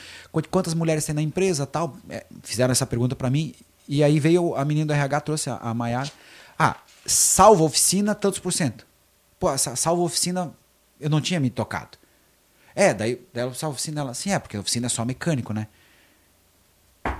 quantas 0.51 0.75
mulheres 0.75 1.05
tem 1.05 1.15
na 1.15 1.23
empresa 1.23 1.67
tal. 1.67 1.97
É, 2.09 2.27
fizeram 2.43 2.73
essa 2.73 2.87
pergunta 2.87 3.15
para 3.15 3.31
mim. 3.31 3.55
E 3.89 4.03
aí 4.03 4.19
veio 4.19 4.55
a 4.57 4.65
menina 4.65 4.87
do 4.87 4.93
RH, 4.93 5.21
trouxe 5.21 5.51
a, 5.51 5.57
a 5.57 5.73
Maiara. 5.73 6.11
Ah, 6.59 6.77
salva 7.05 7.63
oficina, 7.63 8.15
tantos 8.15 8.41
por 8.41 8.53
cento. 8.53 8.87
Pô, 9.39 9.53
essa 9.53 9.77
salva 9.77 10.03
oficina, 10.03 10.53
eu 10.99 11.09
não 11.09 11.21
tinha 11.21 11.39
me 11.39 11.51
tocado. 11.51 11.99
É, 12.75 12.93
daí, 12.93 13.21
daí 13.33 13.55
salva 13.55 13.75
oficina, 13.75 14.01
ela 14.01 14.11
assim, 14.11 14.31
é, 14.31 14.39
porque 14.39 14.57
a 14.57 14.61
oficina 14.61 14.87
é 14.87 14.89
só 14.89 15.05
mecânico, 15.05 15.53
né? 15.53 15.69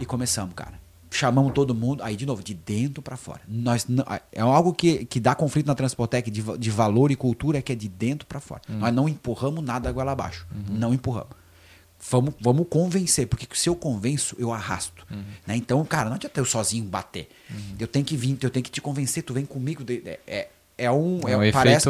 E 0.01 0.05
começamos, 0.05 0.55
cara. 0.55 0.81
Chamamos 1.09 1.53
todo 1.53 1.73
mundo, 1.73 2.03
aí 2.03 2.17
de 2.17 2.27
novo, 2.27 2.43
de 2.43 2.53
dentro 2.53 3.01
para 3.01 3.17
fora. 3.17 3.41
Nós 3.47 3.87
não, 3.87 4.05
é 4.33 4.41
algo 4.41 4.75
que, 4.75 5.05
que 5.05 5.21
dá 5.21 5.37
conflito 5.37 5.67
na 5.67 5.75
Transpotec 5.75 6.31
de, 6.31 6.43
de 6.59 6.71
valor 6.71 7.13
e 7.13 7.17
cultura, 7.17 7.63
que 7.63 7.73
é 7.73 7.77
de 7.77 7.89
dentro 7.89 8.27
para 8.27 8.41
fora. 8.41 8.61
Uhum. 8.69 8.79
Nós 8.79 8.93
não 8.93 9.09
empurramos 9.09 9.65
nada 9.65 9.89
água 9.89 10.03
lá 10.03 10.13
abaixo. 10.13 10.47
Uhum. 10.51 10.77
Não 10.77 10.93
empurramos 10.93 11.46
vamos, 12.11 12.35
vamos 12.41 12.67
convencer, 12.69 13.27
porque 13.27 13.47
se 13.55 13.69
eu 13.69 13.75
convenço, 13.75 14.37
eu 14.39 14.53
arrasto. 14.53 15.07
Uhum. 15.11 15.25
Né? 15.47 15.57
Então, 15.57 15.85
cara, 15.85 16.09
não 16.09 16.17
adianta 16.17 16.39
eu 16.41 16.45
sozinho 16.45 16.85
bater. 16.85 17.29
Uhum. 17.51 17.77
Eu 17.79 17.89
tenho 17.89 18.05
que 18.05 18.17
vir, 18.17 18.39
eu 18.43 18.51
tenho 18.51 18.63
que 18.63 18.71
te 18.71 18.81
convencer, 18.81 19.23
tu 19.23 19.35
vem 19.35 19.45
comigo. 19.45 19.85
É, 19.89 20.19
é, 20.27 20.49
é 20.79 20.91
um. 20.91 21.21
É, 21.27 21.33
é 21.33 21.37
um 21.37 21.53
parece, 21.53 21.89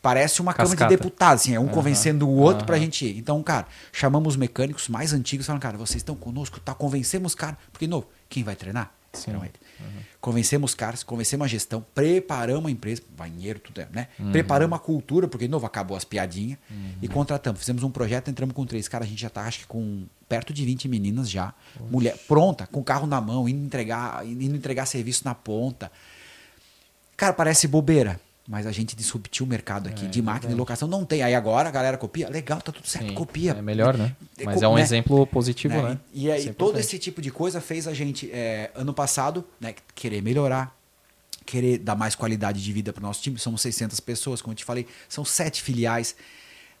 parece 0.00 0.40
uma 0.40 0.52
Cascata. 0.52 0.76
Câmara 0.76 0.96
de 0.96 0.96
Deputados, 0.96 1.42
assim, 1.42 1.54
é 1.54 1.60
um 1.60 1.64
uhum. 1.64 1.68
convencendo 1.68 2.28
o 2.28 2.36
outro 2.36 2.60
uhum. 2.60 2.66
pra 2.66 2.78
gente 2.78 3.04
ir. 3.06 3.18
Então, 3.18 3.42
cara, 3.42 3.66
chamamos 3.92 4.34
os 4.34 4.36
mecânicos 4.36 4.88
mais 4.88 5.12
antigos 5.12 5.44
e 5.44 5.46
falamos, 5.46 5.62
cara, 5.62 5.78
vocês 5.78 5.96
estão 5.96 6.14
conosco, 6.14 6.60
tá? 6.60 6.74
Convencemos, 6.74 7.34
cara. 7.34 7.58
Porque, 7.70 7.86
novo, 7.86 8.08
quem 8.28 8.42
vai 8.42 8.56
treinar? 8.56 8.92
Sim. 9.12 9.32
Não 9.32 9.44
ele. 9.44 9.52
Uhum. 9.82 10.02
Convencemos 10.20 10.70
os 10.70 10.74
caras, 10.74 11.02
convencemos 11.02 11.44
a 11.44 11.48
gestão, 11.48 11.84
preparamos 11.94 12.66
a 12.68 12.70
empresa, 12.70 13.02
banheiro, 13.16 13.58
tudo, 13.58 13.86
né? 13.90 14.08
Uhum. 14.18 14.32
Preparamos 14.32 14.76
a 14.76 14.80
cultura, 14.80 15.26
porque, 15.28 15.46
de 15.46 15.50
novo, 15.50 15.66
acabou 15.66 15.96
as 15.96 16.04
piadinhas, 16.04 16.58
uhum. 16.70 16.92
e 17.02 17.08
contratamos. 17.08 17.60
Fizemos 17.60 17.82
um 17.82 17.90
projeto, 17.90 18.30
entramos 18.30 18.54
com 18.54 18.64
três. 18.64 18.88
Cara, 18.88 19.04
a 19.04 19.06
gente 19.06 19.20
já 19.20 19.30
tá, 19.30 19.42
acho 19.42 19.60
que 19.60 19.66
com 19.66 20.04
perto 20.28 20.52
de 20.52 20.64
20 20.64 20.88
meninas 20.88 21.28
já. 21.28 21.52
Mulher 21.90 22.16
pronta, 22.26 22.66
com 22.66 22.82
carro 22.82 23.06
na 23.06 23.20
mão, 23.20 23.48
indo 23.48 23.64
entregar, 23.64 24.26
indo 24.26 24.56
entregar 24.56 24.86
serviço 24.86 25.24
na 25.24 25.34
ponta. 25.34 25.90
Cara, 27.16 27.32
parece 27.32 27.68
bobeira. 27.68 28.20
Mas 28.46 28.66
a 28.66 28.72
gente 28.72 28.96
disruptiu 28.96 29.46
o 29.46 29.48
mercado 29.48 29.88
aqui 29.88 30.04
é, 30.04 30.08
de 30.08 30.20
máquina 30.20 30.52
de 30.52 30.58
locação. 30.58 30.88
Não 30.88 31.04
tem. 31.04 31.22
Aí 31.22 31.34
agora 31.34 31.68
a 31.68 31.72
galera 31.72 31.96
copia. 31.96 32.28
Legal, 32.28 32.60
tá 32.60 32.72
tudo 32.72 32.86
certo, 32.88 33.08
Sim, 33.08 33.14
copia. 33.14 33.52
É 33.52 33.62
melhor, 33.62 33.96
né? 33.96 34.16
Mas 34.44 34.62
é 34.62 34.68
um 34.68 34.74
né? 34.74 34.80
exemplo 34.80 35.26
positivo, 35.26 35.74
né? 35.74 35.90
né? 35.90 36.00
E, 36.12 36.26
e 36.26 36.32
aí 36.32 36.52
todo 36.52 36.78
esse 36.78 36.98
tipo 36.98 37.22
de 37.22 37.30
coisa 37.30 37.60
fez 37.60 37.86
a 37.86 37.94
gente, 37.94 38.28
é, 38.32 38.72
ano 38.74 38.92
passado, 38.92 39.44
né, 39.60 39.74
querer 39.94 40.20
melhorar, 40.22 40.76
querer 41.46 41.78
dar 41.78 41.94
mais 41.94 42.16
qualidade 42.16 42.62
de 42.62 42.72
vida 42.72 42.92
para 42.92 43.00
o 43.00 43.06
nosso 43.06 43.22
time. 43.22 43.38
São 43.38 43.56
600 43.56 44.00
pessoas, 44.00 44.42
como 44.42 44.52
eu 44.52 44.56
te 44.56 44.64
falei, 44.64 44.88
são 45.08 45.24
sete 45.24 45.62
filiais. 45.62 46.16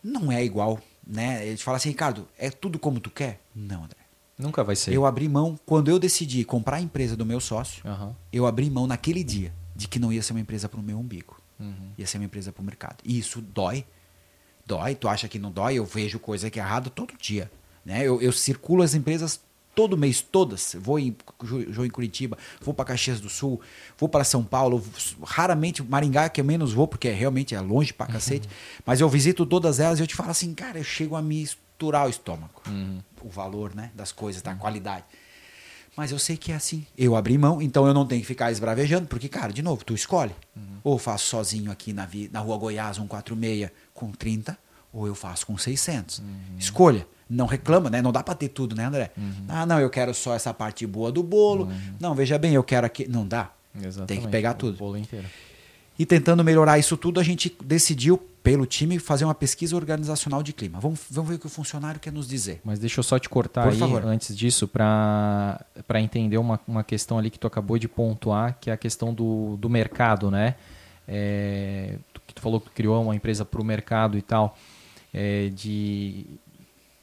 Não 0.02 0.32
é 0.32 0.44
igual, 0.44 0.80
né? 1.06 1.46
Ele 1.46 1.56
fala 1.58 1.76
assim, 1.76 1.90
Ricardo, 1.90 2.26
é 2.36 2.50
tudo 2.50 2.76
como 2.76 2.98
tu 2.98 3.08
quer? 3.08 3.40
Não, 3.54 3.84
André. 3.84 3.98
Nunca 4.36 4.64
vai 4.64 4.74
ser. 4.74 4.92
Eu 4.92 5.06
abri 5.06 5.28
mão, 5.28 5.56
quando 5.64 5.88
eu 5.88 5.98
decidi 5.98 6.44
comprar 6.44 6.78
a 6.78 6.80
empresa 6.80 7.16
do 7.16 7.24
meu 7.24 7.38
sócio, 7.38 7.86
uhum. 7.86 8.12
eu 8.32 8.46
abri 8.46 8.68
mão 8.68 8.86
naquele 8.86 9.22
dia 9.22 9.52
de 9.76 9.86
que 9.86 9.98
não 9.98 10.12
ia 10.12 10.22
ser 10.22 10.32
uma 10.32 10.40
empresa 10.40 10.68
para 10.68 10.80
o 10.80 10.82
meu 10.82 10.98
umbigo. 10.98 11.41
Uhum. 11.62 11.92
Ia 11.96 12.06
ser 12.06 12.18
uma 12.18 12.24
empresa 12.24 12.52
para 12.52 12.62
o 12.62 12.64
mercado. 12.64 12.96
E 13.04 13.18
isso 13.18 13.40
dói. 13.40 13.84
Dói. 14.66 14.94
Tu 14.94 15.08
acha 15.08 15.28
que 15.28 15.38
não 15.38 15.50
dói? 15.50 15.74
Eu 15.74 15.84
vejo 15.84 16.18
coisa 16.18 16.50
que 16.50 16.58
é 16.58 16.62
errada 16.62 16.90
todo 16.90 17.14
dia. 17.16 17.50
Né? 17.84 18.02
Eu, 18.02 18.20
eu 18.20 18.32
circulo 18.32 18.82
as 18.82 18.94
empresas 18.94 19.40
todo 19.74 19.96
mês, 19.96 20.20
todas. 20.20 20.76
Vou 20.78 20.98
em, 20.98 21.16
vou 21.70 21.84
em 21.86 21.90
Curitiba, 21.90 22.36
vou 22.60 22.74
para 22.74 22.84
Caxias 22.86 23.20
do 23.20 23.28
Sul, 23.28 23.60
vou 23.98 24.08
para 24.08 24.24
São 24.24 24.44
Paulo. 24.44 24.84
Raramente, 25.24 25.82
Maringá, 25.82 26.28
que 26.28 26.40
eu 26.40 26.44
menos 26.44 26.72
vou, 26.72 26.86
porque 26.86 27.08
realmente 27.10 27.54
é 27.54 27.60
longe 27.60 27.92
para 27.92 28.12
cacete. 28.12 28.46
Uhum. 28.46 28.54
Mas 28.84 29.00
eu 29.00 29.08
visito 29.08 29.46
todas 29.46 29.80
elas 29.80 29.98
e 29.98 30.02
eu 30.02 30.06
te 30.06 30.14
falo 30.14 30.30
assim, 30.30 30.52
cara, 30.54 30.78
eu 30.78 30.84
chego 30.84 31.16
a 31.16 31.22
me 31.22 31.42
esturar 31.42 32.06
o 32.06 32.10
estômago. 32.10 32.62
Uhum. 32.66 33.00
O 33.22 33.28
valor 33.28 33.74
né, 33.74 33.90
das 33.94 34.12
coisas, 34.12 34.42
da 34.42 34.54
qualidade. 34.54 35.04
Mas 35.96 36.10
eu 36.10 36.18
sei 36.18 36.36
que 36.36 36.52
é 36.52 36.54
assim. 36.54 36.86
Eu 36.96 37.14
abri 37.14 37.36
mão, 37.36 37.60
então 37.60 37.86
eu 37.86 37.92
não 37.92 38.06
tenho 38.06 38.20
que 38.22 38.26
ficar 38.26 38.50
esbravejando, 38.50 39.06
porque, 39.06 39.28
cara, 39.28 39.52
de 39.52 39.62
novo, 39.62 39.84
tu 39.84 39.94
escolhe. 39.94 40.34
Uhum. 40.56 40.78
Ou 40.82 40.98
faço 40.98 41.26
sozinho 41.26 41.70
aqui 41.70 41.92
na, 41.92 42.08
na 42.30 42.40
rua 42.40 42.56
Goiás, 42.56 42.96
146, 42.96 43.70
com 43.92 44.10
30, 44.10 44.56
ou 44.92 45.06
eu 45.06 45.14
faço 45.14 45.46
com 45.46 45.56
600. 45.56 46.18
Uhum. 46.20 46.26
Escolha. 46.58 47.06
Não 47.28 47.46
reclama, 47.46 47.88
né? 47.88 48.02
Não 48.02 48.12
dá 48.12 48.22
para 48.22 48.34
ter 48.34 48.48
tudo, 48.48 48.74
né, 48.74 48.84
André? 48.84 49.10
Uhum. 49.16 49.44
Ah, 49.48 49.64
não, 49.64 49.80
eu 49.80 49.88
quero 49.88 50.12
só 50.12 50.34
essa 50.34 50.52
parte 50.52 50.86
boa 50.86 51.10
do 51.10 51.22
bolo. 51.22 51.64
Uhum. 51.64 51.94
Não, 52.00 52.14
veja 52.14 52.38
bem, 52.38 52.54
eu 52.54 52.64
quero 52.64 52.86
aqui. 52.86 53.08
Não 53.08 53.26
dá. 53.26 53.50
Exatamente. 53.74 54.06
Tem 54.08 54.20
que 54.20 54.28
pegar 54.28 54.54
tudo. 54.54 54.74
O 54.74 54.78
bolo 54.78 54.98
inteiro. 54.98 55.26
E 55.98 56.06
tentando 56.06 56.42
melhorar 56.42 56.78
isso 56.78 56.96
tudo, 56.96 57.20
a 57.20 57.22
gente 57.22 57.54
decidiu, 57.64 58.16
pelo 58.42 58.66
time, 58.66 58.98
fazer 58.98 59.24
uma 59.24 59.34
pesquisa 59.34 59.76
organizacional 59.76 60.42
de 60.42 60.52
clima. 60.52 60.80
Vamos, 60.80 61.00
vamos 61.10 61.28
ver 61.30 61.36
o 61.36 61.38
que 61.38 61.46
o 61.46 61.50
funcionário 61.50 62.00
quer 62.00 62.12
nos 62.12 62.26
dizer. 62.26 62.60
Mas 62.64 62.78
deixa 62.78 62.98
eu 62.98 63.04
só 63.04 63.18
te 63.18 63.28
cortar 63.28 63.64
Por 63.64 63.72
aí, 63.72 63.78
favor. 63.78 64.04
antes 64.04 64.36
disso, 64.36 64.66
para 64.66 65.64
entender 66.00 66.38
uma, 66.38 66.58
uma 66.66 66.82
questão 66.82 67.18
ali 67.18 67.30
que 67.30 67.38
tu 67.38 67.46
acabou 67.46 67.78
de 67.78 67.86
pontuar, 67.88 68.56
que 68.60 68.70
é 68.70 68.72
a 68.72 68.76
questão 68.76 69.12
do, 69.14 69.56
do 69.58 69.68
mercado, 69.68 70.30
né? 70.30 70.56
É, 71.06 71.96
tu- 72.12 72.20
que 72.26 72.34
tu 72.34 72.40
falou 72.40 72.58
que 72.60 72.66
tu 72.66 72.72
criou 72.72 73.00
uma 73.02 73.14
empresa 73.14 73.44
para 73.44 73.60
o 73.60 73.64
mercado 73.64 74.16
e 74.16 74.22
tal, 74.22 74.56
é, 75.12 75.50
de 75.54 76.24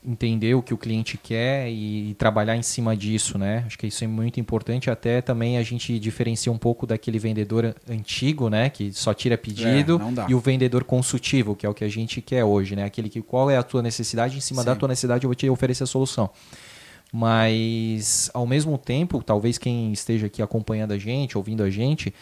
entender 0.05 0.55
o 0.55 0.61
que 0.61 0.73
o 0.73 0.77
cliente 0.77 1.17
quer 1.17 1.69
e, 1.69 2.13
trabalhar 2.15 2.55
em 2.55 2.61
cima 2.61 2.95
disso, 2.95 3.37
né? 3.37 3.63
Acho 3.65 3.77
que 3.77 3.87
isso 3.87 4.03
é 4.03 4.07
muito 4.07 4.39
importante. 4.39 4.89
Até 4.89 5.21
também 5.21 5.57
a 5.57 5.63
gente 5.63 5.99
diferencia 5.99 6.51
um 6.51 6.57
pouco 6.57 6.87
daquele 6.87 7.19
vendedor 7.19 7.75
antigo, 7.89 8.49
né? 8.49 8.69
Que 8.69 8.93
só 8.93 9.13
tira 9.13 9.37
pedido 9.37 9.99
É, 10.01 10.31
e 10.31 10.35
o 10.35 10.39
vendedor 10.39 10.83
consultivo, 10.83 11.55
que 11.55 11.65
é 11.65 11.69
o 11.69 11.73
que 11.73 11.83
a 11.83 11.89
gente 11.89 12.21
quer 12.21 12.43
hoje, 12.43 12.75
né? 12.75 12.85
Aquele 12.85 13.09
que 13.09 13.21
qual 13.21 13.49
é 13.49 13.57
a 13.57 13.63
tua 13.63 13.81
necessidade, 13.81 14.37
em 14.37 14.41
cima 14.41 14.63
da 14.63 14.73
Sim. 14.73 14.79
tua 14.79 14.87
necessidade 14.87 15.25
eu 15.25 15.27
vou 15.27 15.35
te 15.35 15.49
oferecer 15.49 15.83
a 15.83 15.87
solução. 15.87 16.29
Mas, 17.11 18.29
ao 18.33 18.45
mesmo 18.45 18.77
tempo, 18.77 19.21
talvez 19.23 19.57
quem 19.57 19.91
esteja 19.91 20.27
aqui 20.27 20.41
acompanhando 20.41 20.93
a 20.93 20.97
gente, 20.97 21.37
ouvindo 21.37 21.63
a 21.63 21.69
gente, 21.69 22.13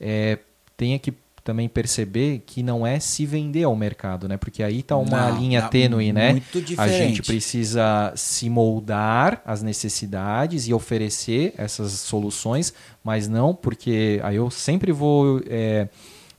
é, 0.00 0.38
tenha 0.76 0.98
que 0.98 1.14
também 1.44 1.68
perceber 1.68 2.42
que 2.46 2.62
não 2.62 2.86
é 2.86 3.00
se 3.00 3.26
vender 3.26 3.64
ao 3.64 3.74
mercado, 3.74 4.28
né? 4.28 4.36
Porque 4.36 4.62
aí 4.62 4.80
está 4.80 4.96
uma 4.96 5.30
Não, 5.30 5.38
linha 5.38 5.62
não, 5.62 5.68
tênue, 5.68 6.12
né? 6.12 6.30
muito 6.32 6.58
A 6.58 6.60
gente 6.60 6.66
diferente. 6.66 7.22
precisa 7.22 8.12
se 8.14 8.48
moldar 8.48 9.42
às 9.44 9.62
necessidades 9.62 10.68
e 10.68 10.72
oferecer 10.74 11.52
essas 11.58 11.92
soluções, 11.92 12.72
mas 13.02 13.28
não 13.28 13.54
porque 13.54 14.20
aí 14.22 14.36
eu 14.36 14.50
sempre 14.50 14.92
vou 14.92 15.40
é, 15.48 15.88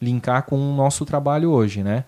linkar 0.01 0.43
com 0.43 0.57
o 0.57 0.75
nosso 0.75 1.05
trabalho 1.05 1.49
hoje, 1.51 1.83
né? 1.83 2.05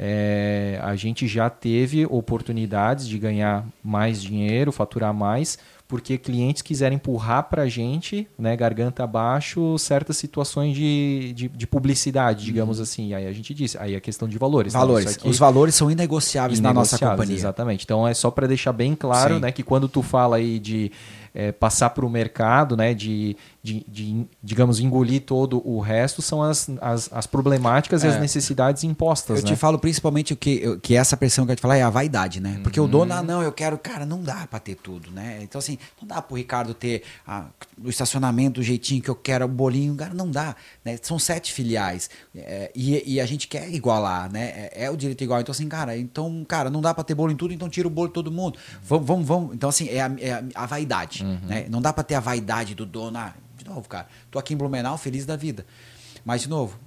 É, 0.00 0.78
a 0.82 0.94
gente 0.94 1.26
já 1.26 1.50
teve 1.50 2.06
oportunidades 2.06 3.06
de 3.08 3.18
ganhar 3.18 3.66
mais 3.82 4.22
dinheiro, 4.22 4.70
faturar 4.70 5.12
mais, 5.12 5.58
porque 5.88 6.18
clientes 6.18 6.60
quiseram 6.60 6.94
empurrar 6.96 7.44
para 7.48 7.62
a 7.62 7.66
gente, 7.66 8.28
né, 8.38 8.54
garganta 8.54 9.02
abaixo, 9.04 9.78
certas 9.78 10.18
situações 10.18 10.76
de, 10.76 11.32
de, 11.34 11.48
de 11.48 11.66
publicidade, 11.66 12.44
digamos 12.44 12.78
assim. 12.78 13.08
E 13.08 13.14
aí 13.14 13.26
a 13.26 13.32
gente 13.32 13.54
disse, 13.54 13.78
aí 13.78 13.94
é 13.94 14.00
questão 14.00 14.28
de 14.28 14.36
valores. 14.36 14.74
né? 14.74 14.78
Valores. 14.80 15.16
Aqui- 15.16 15.26
Os 15.26 15.38
valores 15.38 15.74
são 15.74 15.90
inegociáveis 15.90 16.60
na 16.60 16.74
nossa 16.74 16.96
Inegociáveis, 16.96 17.16
companhia. 17.20 17.36
Exatamente. 17.40 17.84
Então 17.84 18.06
é 18.06 18.12
só 18.12 18.30
para 18.30 18.46
deixar 18.46 18.72
bem 18.74 18.94
claro, 18.94 19.36
Sim. 19.36 19.40
né, 19.40 19.50
que 19.50 19.62
quando 19.62 19.88
tu 19.88 20.02
fala 20.02 20.36
aí 20.36 20.58
de 20.58 20.92
é, 21.34 21.52
passar 21.52 21.88
para 21.90 22.04
o 22.04 22.10
mercado, 22.10 22.76
né, 22.76 22.92
de, 22.92 23.34
de, 23.68 23.84
de, 23.88 24.26
digamos, 24.42 24.80
engolir 24.80 25.22
todo 25.22 25.60
o 25.68 25.80
resto, 25.80 26.22
são 26.22 26.42
as, 26.42 26.68
as, 26.80 27.12
as 27.12 27.26
problemáticas 27.26 28.02
e 28.02 28.06
as 28.06 28.14
É. 28.16 28.20
necessidades 28.20 28.84
impostas, 28.84 29.38
Eu 29.40 29.44
né? 29.44 29.50
te 29.50 29.56
falo 29.56 29.78
principalmente 29.78 30.32
o 30.32 30.36
que, 30.36 30.60
eu- 30.62 30.80
que 30.80 30.94
essa 30.94 31.16
pressão 31.16 31.44
que 31.44 31.52
eu 31.52 31.56
te 31.56 31.62
falar 31.62 31.76
é 31.76 31.82
a 31.82 31.90
vaidade, 31.90 32.40
né? 32.40 32.60
Porque 32.62 32.80
o 32.80 32.86
dono, 32.88 33.12
ah, 33.12 33.22
não, 33.22 33.42
eu 33.42 33.52
quero, 33.52 33.76
cara, 33.78 34.06
não 34.06 34.22
dá 34.22 34.46
pra 34.46 34.58
ter 34.58 34.74
tudo, 34.76 35.10
né? 35.10 35.40
Então, 35.42 35.58
assim, 35.58 35.78
não 36.00 36.08
dá 36.08 36.22
pro 36.22 36.36
Ricardo 36.36 36.72
ter 36.74 37.02
ah, 37.26 37.46
o 37.82 37.88
estacionamento, 37.88 38.60
o 38.60 38.62
jeitinho 38.62 39.02
que 39.02 39.08
eu 39.10 39.14
quero, 39.14 39.44
o 39.44 39.48
bolinho, 39.48 39.94
cara, 39.94 40.14
não 40.14 40.30
dá. 40.30 40.56
Né? 40.84 40.98
São 41.02 41.18
sete 41.18 41.52
filiais 41.52 42.08
é, 42.34 42.70
e, 42.74 43.14
e 43.14 43.20
a 43.20 43.26
gente 43.26 43.46
quer 43.48 43.72
igualar, 43.72 44.30
né? 44.32 44.70
É, 44.72 44.84
é 44.84 44.90
o 44.90 44.96
direito 44.96 45.22
igual. 45.22 45.40
Então, 45.40 45.52
assim, 45.52 45.68
cara, 45.68 45.96
então, 45.96 46.44
cara, 46.48 46.70
não 46.70 46.80
dá 46.80 46.94
pra 46.94 47.04
ter 47.04 47.14
bolo 47.14 47.30
em 47.32 47.36
tudo, 47.36 47.52
então 47.52 47.68
tira 47.68 47.86
o 47.86 47.90
bolo 47.90 48.08
de 48.08 48.14
todo 48.14 48.30
mundo. 48.30 48.58
Vamos, 48.82 49.06
vamos, 49.06 49.26
vamos. 49.26 49.54
Então, 49.54 49.68
assim, 49.68 49.88
é 49.88 50.00
a, 50.00 50.10
é 50.18 50.32
a- 50.32 50.44
a 50.54 50.66
vaidade, 50.66 51.24
né? 51.24 51.66
Não 51.68 51.80
dá 51.82 51.92
pra 51.92 52.02
ter 52.04 52.14
a 52.14 52.20
vaidade 52.20 52.74
do 52.74 52.86
dono. 52.86 53.18
Ah, 53.18 53.34
novo, 53.68 53.88
cara, 53.88 54.08
tô 54.30 54.38
aqui 54.38 54.54
em 54.54 54.56
Blumenau, 54.56 54.96
feliz 54.98 55.24
da 55.26 55.36
vida. 55.36 55.64
Mas, 56.24 56.42
de 56.42 56.48
novo, 56.48 56.78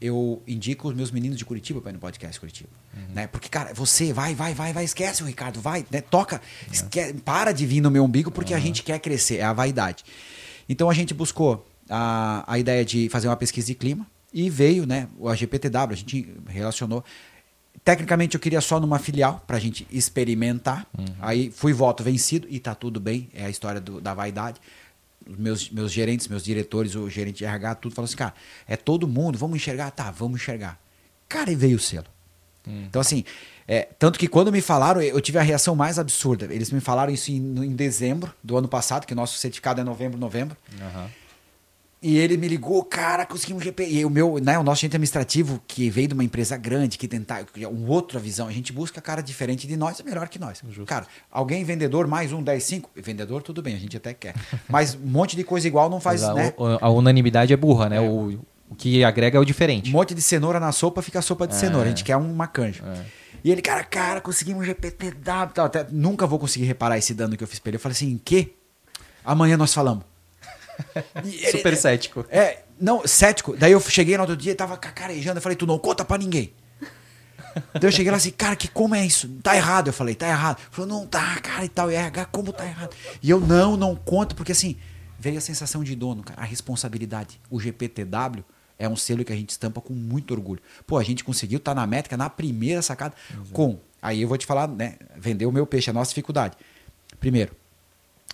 eu 0.00 0.42
indico 0.46 0.88
os 0.88 0.94
meus 0.94 1.10
meninos 1.10 1.38
de 1.38 1.44
Curitiba 1.44 1.80
para 1.80 1.90
ir 1.90 1.94
no 1.94 1.98
podcast 1.98 2.38
Curitiba. 2.38 2.68
Né? 3.14 3.26
Porque, 3.26 3.48
cara, 3.48 3.72
você 3.72 4.12
vai, 4.12 4.34
vai, 4.34 4.52
vai, 4.52 4.72
vai, 4.72 4.84
esquece 4.84 5.22
o 5.22 5.26
Ricardo, 5.26 5.60
vai, 5.60 5.86
né? 5.90 6.00
toca, 6.00 6.40
esque- 6.70 7.14
para 7.24 7.52
de 7.52 7.64
vir 7.66 7.80
no 7.80 7.90
meu 7.90 8.04
umbigo 8.04 8.30
porque 8.30 8.52
a 8.54 8.58
gente 8.60 8.82
quer 8.82 8.98
crescer, 8.98 9.36
é 9.38 9.42
a 9.44 9.52
vaidade. 9.52 10.04
Então 10.68 10.90
a 10.90 10.94
gente 10.94 11.14
buscou 11.14 11.66
a, 11.88 12.44
a 12.46 12.58
ideia 12.58 12.84
de 12.84 13.08
fazer 13.08 13.28
uma 13.28 13.36
pesquisa 13.36 13.66
de 13.68 13.74
clima 13.74 14.06
e 14.32 14.50
veio 14.50 14.86
né, 14.86 15.08
o 15.18 15.28
AGPTW, 15.28 15.92
a 15.92 15.96
gente 15.96 16.28
relacionou. 16.48 17.02
Tecnicamente 17.84 18.34
eu 18.34 18.40
queria 18.40 18.60
só 18.60 18.78
numa 18.80 18.98
filial 18.98 19.42
para 19.46 19.56
a 19.56 19.60
gente 19.60 19.86
experimentar. 19.90 20.86
Aí 21.20 21.50
fui 21.50 21.72
voto 21.72 22.02
vencido 22.02 22.46
e 22.50 22.58
tá 22.60 22.74
tudo 22.74 23.00
bem, 23.00 23.28
é 23.34 23.46
a 23.46 23.50
história 23.50 23.80
do- 23.80 24.00
da 24.00 24.14
vaidade 24.14 24.60
meus, 25.26 25.70
meus 25.70 25.92
gerentes, 25.92 26.28
meus 26.28 26.44
diretores, 26.44 26.94
o 26.94 27.08
gerente 27.08 27.38
de 27.38 27.44
RH, 27.44 27.76
tudo 27.76 27.94
falou 27.94 28.06
assim, 28.06 28.16
cara, 28.16 28.34
é 28.66 28.76
todo 28.76 29.06
mundo, 29.08 29.38
vamos 29.38 29.56
enxergar? 29.56 29.90
Tá, 29.90 30.10
vamos 30.10 30.40
enxergar. 30.40 30.78
Cara, 31.28 31.50
e 31.50 31.54
veio 31.54 31.76
o 31.76 31.80
selo. 31.80 32.06
Então, 32.66 33.00
assim, 33.00 33.24
é, 33.68 33.82
tanto 33.98 34.18
que 34.18 34.26
quando 34.26 34.50
me 34.50 34.60
falaram, 34.60 35.00
eu 35.02 35.20
tive 35.20 35.38
a 35.38 35.42
reação 35.42 35.76
mais 35.76 35.98
absurda. 35.98 36.46
Eles 36.50 36.70
me 36.70 36.80
falaram 36.80 37.12
isso 37.12 37.30
em, 37.30 37.36
em 37.36 37.76
dezembro 37.76 38.32
do 38.42 38.56
ano 38.56 38.68
passado, 38.68 39.06
que 39.06 39.12
o 39.12 39.16
nosso 39.16 39.38
certificado 39.38 39.80
é 39.80 39.84
novembro, 39.84 40.18
novembro. 40.18 40.56
Aham. 40.80 41.10
E 42.06 42.18
ele 42.18 42.36
me 42.36 42.46
ligou, 42.46 42.84
cara, 42.84 43.24
conseguimos 43.24 43.64
GP. 43.64 43.86
E 43.88 44.04
o 44.04 44.10
meu, 44.10 44.38
né, 44.38 44.58
o 44.58 44.62
nosso 44.62 44.80
agente 44.80 44.94
administrativo, 44.94 45.58
que 45.66 45.88
veio 45.88 46.08
de 46.08 46.12
uma 46.12 46.22
empresa 46.22 46.54
grande, 46.54 46.98
que 46.98 47.08
tentar 47.08 47.46
uma 47.56 47.90
outra 47.90 48.20
visão, 48.20 48.46
a 48.46 48.52
gente 48.52 48.74
busca 48.74 49.00
cara 49.00 49.22
diferente 49.22 49.66
de 49.66 49.74
nós, 49.74 49.98
é 50.00 50.02
melhor 50.02 50.28
que 50.28 50.38
nós. 50.38 50.60
Cara, 50.84 51.06
alguém 51.30 51.64
vendedor 51.64 52.06
mais 52.06 52.30
um 52.30 52.42
10 52.42 52.62
5, 52.62 52.90
vendedor 52.96 53.42
tudo 53.42 53.62
bem, 53.62 53.74
a 53.74 53.78
gente 53.78 53.96
até 53.96 54.12
quer. 54.12 54.34
Mas 54.68 54.94
um 54.94 55.06
monte 55.06 55.34
de 55.34 55.44
coisa 55.44 55.66
igual 55.66 55.88
não 55.88 55.98
faz, 55.98 56.22
a, 56.22 56.34
né? 56.34 56.52
a 56.78 56.90
unanimidade 56.90 57.54
é 57.54 57.56
burra, 57.56 57.88
né? 57.88 57.98
O, 57.98 58.38
o 58.68 58.74
que 58.74 59.02
agrega 59.02 59.38
é 59.38 59.40
o 59.40 59.44
diferente. 59.44 59.88
Um 59.88 59.94
monte 59.94 60.14
de 60.14 60.20
cenoura 60.20 60.60
na 60.60 60.72
sopa, 60.72 61.00
fica 61.00 61.22
sopa 61.22 61.46
de 61.46 61.54
cenoura. 61.54 61.86
A 61.86 61.88
gente 61.88 62.04
quer 62.04 62.18
uma 62.18 62.46
canja. 62.46 62.84
E 63.42 63.50
ele, 63.50 63.62
cara, 63.62 63.82
cara, 63.82 64.20
conseguimos 64.20 64.66
GPTW. 64.66 65.54
Tal. 65.54 65.64
Até, 65.64 65.86
nunca 65.90 66.26
vou 66.26 66.38
conseguir 66.38 66.66
reparar 66.66 66.98
esse 66.98 67.14
dano 67.14 67.34
que 67.34 67.42
eu 67.42 67.48
fiz 67.48 67.58
pra 67.58 67.70
ele. 67.70 67.76
Eu 67.76 67.80
falei 67.80 67.96
assim, 67.96 68.20
que? 68.22 68.54
Amanhã 69.24 69.56
nós 69.56 69.72
falamos. 69.72 70.04
E 71.24 71.36
ele- 71.36 71.50
Super 71.58 71.76
cético. 71.76 72.24
É, 72.28 72.62
não, 72.80 73.06
cético. 73.06 73.56
Daí 73.56 73.72
eu 73.72 73.80
cheguei 73.80 74.16
no 74.16 74.22
outro 74.22 74.36
dia, 74.36 74.54
tava 74.54 74.76
cacarejando. 74.76 75.38
Eu 75.38 75.42
falei, 75.42 75.56
tu 75.56 75.66
não 75.66 75.78
conta 75.78 76.04
pra 76.04 76.18
ninguém. 76.18 76.52
Daí 77.72 77.84
eu 77.84 77.92
cheguei 77.92 78.10
lá 78.10 78.16
assim, 78.16 78.30
cara, 78.30 78.56
que 78.56 78.66
como 78.66 78.94
é 78.94 79.06
isso? 79.06 79.28
Tá 79.42 79.54
errado. 79.56 79.88
Eu 79.88 79.92
falei, 79.92 80.14
tá 80.14 80.26
errado. 80.28 80.58
Ele 80.58 80.68
falou, 80.70 80.88
não 80.90 81.06
tá, 81.06 81.38
cara, 81.40 81.64
e 81.64 81.68
tal. 81.68 81.90
E 81.90 81.94
RH, 81.94 82.24
como 82.26 82.52
tá 82.52 82.64
errado? 82.66 82.94
E 83.22 83.30
eu, 83.30 83.38
não, 83.40 83.76
não 83.76 83.94
conto, 83.94 84.34
porque 84.34 84.50
assim, 84.52 84.76
veio 85.20 85.38
a 85.38 85.40
sensação 85.40 85.84
de 85.84 85.94
dono, 85.94 86.22
cara, 86.22 86.40
a 86.42 86.44
responsabilidade. 86.44 87.40
O 87.48 87.60
GPTW 87.60 88.44
é 88.76 88.88
um 88.88 88.96
selo 88.96 89.24
que 89.24 89.32
a 89.32 89.36
gente 89.36 89.50
estampa 89.50 89.80
com 89.80 89.92
muito 89.94 90.34
orgulho. 90.34 90.60
Pô, 90.84 90.98
a 90.98 91.04
gente 91.04 91.22
conseguiu 91.22 91.58
estar 91.58 91.74
na 91.76 91.86
métrica 91.86 92.16
na 92.16 92.28
primeira 92.28 92.82
sacada 92.82 93.14
com. 93.52 93.78
Aí 94.02 94.20
eu 94.22 94.28
vou 94.28 94.36
te 94.36 94.44
falar, 94.46 94.66
né? 94.66 94.96
Vender 95.16 95.46
o 95.46 95.52
meu 95.52 95.64
peixe, 95.64 95.88
a 95.88 95.92
nossa 95.92 96.08
dificuldade. 96.10 96.56
Primeiro, 97.20 97.54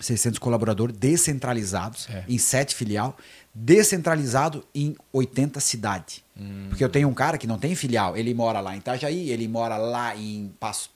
600 0.01 0.39
colaboradores 0.39 0.97
descentralizados 0.97 2.09
É. 2.11 2.25
em 2.29 2.39
sete 2.39 2.75
filial, 2.75 3.17
descentralizado 3.55 4.65
em 4.75 4.97
80 5.13 5.61
cidades. 5.61 6.23
Porque 6.71 6.83
eu 6.83 6.89
tenho 6.89 7.07
um 7.07 7.13
cara 7.13 7.37
que 7.37 7.47
não 7.47 7.59
tem 7.59 7.75
filial, 7.75 8.17
ele 8.17 8.33
mora 8.33 8.61
lá 8.61 8.75
em 8.75 8.79
Itajaí, 8.79 9.31
ele 9.31 9.47
mora 9.47 9.77
lá 9.77 10.17
em 10.17 10.51
Passo, 10.59 10.89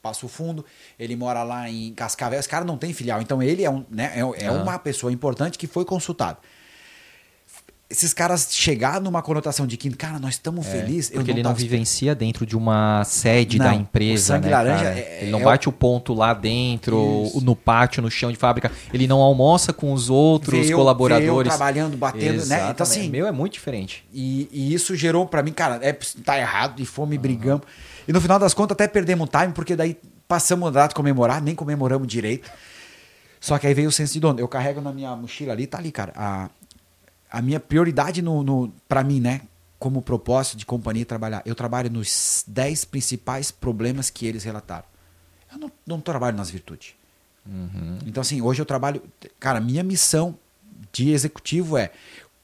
Passo 0.00 0.26
Fundo, 0.26 0.64
ele 0.98 1.14
mora 1.14 1.42
lá 1.42 1.68
em 1.68 1.92
Cascavel, 1.92 2.38
esse 2.40 2.48
cara 2.48 2.64
não 2.64 2.78
tem 2.78 2.94
filial, 2.94 3.20
então 3.20 3.42
ele 3.42 3.62
é, 3.62 3.70
um, 3.70 3.84
né, 3.90 4.12
é, 4.14 4.44
é 4.44 4.46
Ah. 4.46 4.52
uma 4.52 4.78
pessoa 4.78 5.12
importante 5.12 5.58
que 5.58 5.66
foi 5.66 5.84
consultado. 5.84 6.38
Esses 7.88 8.12
caras 8.12 8.48
chegar 8.50 9.00
numa 9.00 9.22
conotação 9.22 9.64
de 9.64 9.76
que, 9.76 9.88
cara, 9.90 10.18
nós 10.18 10.34
estamos 10.34 10.66
felizes. 10.66 11.12
É, 11.12 11.14
Porque 11.14 11.30
ele 11.30 11.40
não 11.40 11.50
tava 11.52 11.60
vivencia 11.62 12.16
dentro 12.16 12.44
de 12.44 12.56
uma 12.56 13.04
sede 13.04 13.58
Não, 13.58 13.66
da 13.66 13.72
o 13.72 13.74
empresa, 13.76 14.34
sangue 14.34 14.46
né, 14.48 14.50
laranja 14.50 14.86
é- 14.86 15.18
ele 15.22 15.30
não 15.30 15.38
é 15.40 15.44
bate 15.44 15.68
o 15.68 15.72
ponto 15.72 16.12
lá 16.12 16.34
dentro, 16.34 17.22
Isso. 17.26 17.40
no 17.42 17.54
pátio, 17.54 18.02
no 18.02 18.10
chão 18.10 18.32
de 18.32 18.36
fábrica. 18.36 18.72
Ele 18.92 19.06
não 19.06 19.20
almoça 19.20 19.72
com 19.72 19.92
os 19.92 20.10
outros 20.10 20.68
eu 20.68 20.76
colaboradores. 20.76 21.48
trabalhando, 21.48 21.96
batendo, 21.96 22.24
né? 22.24 22.28
Então, 22.32 22.56
Exatamente. 22.56 22.82
assim, 22.82 23.08
Meu 23.08 23.24
é 23.24 23.30
muito 23.30 23.52
diferente. 23.52 24.04
E, 24.12 24.48
e 24.50 24.74
isso 24.74 24.96
gerou 24.96 25.24
pra 25.24 25.40
mim, 25.40 25.52
cara, 25.52 25.78
é, 25.80 25.92
tá 26.24 26.36
errado, 26.36 26.82
e 26.82 26.84
fomos 26.86 27.14
e 27.14 27.18
brigamos. 27.18 27.64
E 28.08 28.12
no 28.12 28.20
final 28.20 28.40
das 28.40 28.52
contas 28.52 28.74
até 28.74 28.88
perdemos 28.88 29.28
o 29.28 29.30
time, 29.30 29.52
porque 29.52 29.76
daí 29.76 29.96
passamos 30.26 30.66
a 30.68 30.70
data 30.72 30.88
de 30.88 30.94
comemorar, 30.96 31.40
nem 31.40 31.54
comemoramos 31.54 32.08
direito. 32.08 32.50
Só 33.40 33.58
que 33.58 33.66
aí 33.68 33.74
veio 33.74 33.88
o 33.90 33.92
senso 33.92 34.12
de 34.14 34.18
dono. 34.18 34.40
Eu 34.40 34.48
carrego 34.48 34.80
na 34.80 34.92
minha 34.92 35.14
mochila 35.14 35.52
ali, 35.52 35.68
tá 35.68 35.78
ali, 35.78 35.92
cara. 35.92 36.12
A, 36.16 36.48
a 37.30 37.42
minha 37.42 37.60
prioridade 37.60 38.22
no, 38.22 38.42
no, 38.42 38.72
pra 38.88 39.02
mim, 39.02 39.20
né? 39.20 39.42
Como 39.78 40.00
propósito 40.00 40.56
de 40.56 40.64
companhia 40.64 41.04
trabalhar. 41.04 41.42
Eu 41.44 41.54
trabalho 41.54 41.90
nos 41.90 42.44
10 42.46 42.86
principais 42.86 43.50
problemas 43.50 44.08
que 44.08 44.26
eles 44.26 44.44
relataram. 44.44 44.84
Eu 45.52 45.58
não, 45.58 45.72
não 45.86 46.00
trabalho 46.00 46.36
nas 46.36 46.50
virtudes. 46.50 46.94
Então, 48.06 48.20
assim, 48.20 48.40
hoje 48.40 48.60
eu 48.60 48.66
trabalho. 48.66 49.02
Cara, 49.38 49.60
minha 49.60 49.82
missão 49.82 50.36
de 50.92 51.10
executivo 51.10 51.76
é 51.76 51.92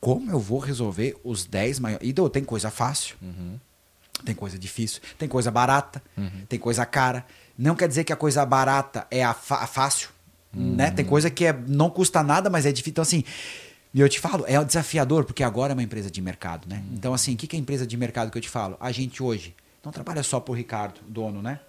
como 0.00 0.30
eu 0.30 0.38
vou 0.38 0.58
resolver 0.58 1.16
os 1.24 1.44
10 1.44 1.78
maiores. 1.80 2.08
E 2.08 2.12
tem 2.30 2.44
coisa 2.44 2.70
fácil, 2.70 3.16
tem 4.24 4.34
coisa 4.34 4.58
difícil, 4.58 5.00
tem 5.18 5.28
coisa 5.28 5.50
barata, 5.50 6.02
tem 6.48 6.58
coisa 6.58 6.84
cara. 6.86 7.24
Não 7.56 7.74
quer 7.74 7.88
dizer 7.88 8.04
que 8.04 8.12
a 8.12 8.16
coisa 8.16 8.44
barata 8.46 9.06
é 9.10 9.22
a, 9.22 9.30
a 9.30 9.66
fácil, 9.66 10.10
né? 10.52 10.90
Tem 10.90 11.04
coisa 11.04 11.30
que 11.30 11.46
é, 11.46 11.52
não 11.66 11.90
custa 11.90 12.22
nada, 12.22 12.48
mas 12.48 12.66
é 12.66 12.72
difícil. 12.72 12.92
Então, 12.92 13.02
assim, 13.02 13.24
E 13.94 14.00
eu 14.00 14.08
te 14.08 14.18
falo, 14.18 14.44
é 14.46 14.62
desafiador, 14.64 15.24
porque 15.24 15.42
agora 15.42 15.72
é 15.72 15.74
uma 15.74 15.82
empresa 15.82 16.10
de 16.10 16.20
mercado, 16.22 16.66
né? 16.66 16.82
Então, 16.92 17.12
assim, 17.12 17.34
o 17.34 17.36
que, 17.36 17.46
que 17.46 17.56
é 17.56 17.58
empresa 17.58 17.86
de 17.86 17.96
mercado 17.96 18.30
que 18.30 18.38
eu 18.38 18.42
te 18.42 18.48
falo? 18.48 18.76
A 18.80 18.90
gente 18.90 19.22
hoje 19.22 19.54
não 19.84 19.92
trabalha 19.92 20.22
só 20.22 20.40
por 20.40 20.56
Ricardo, 20.56 21.00
dono, 21.06 21.42
né? 21.42 21.60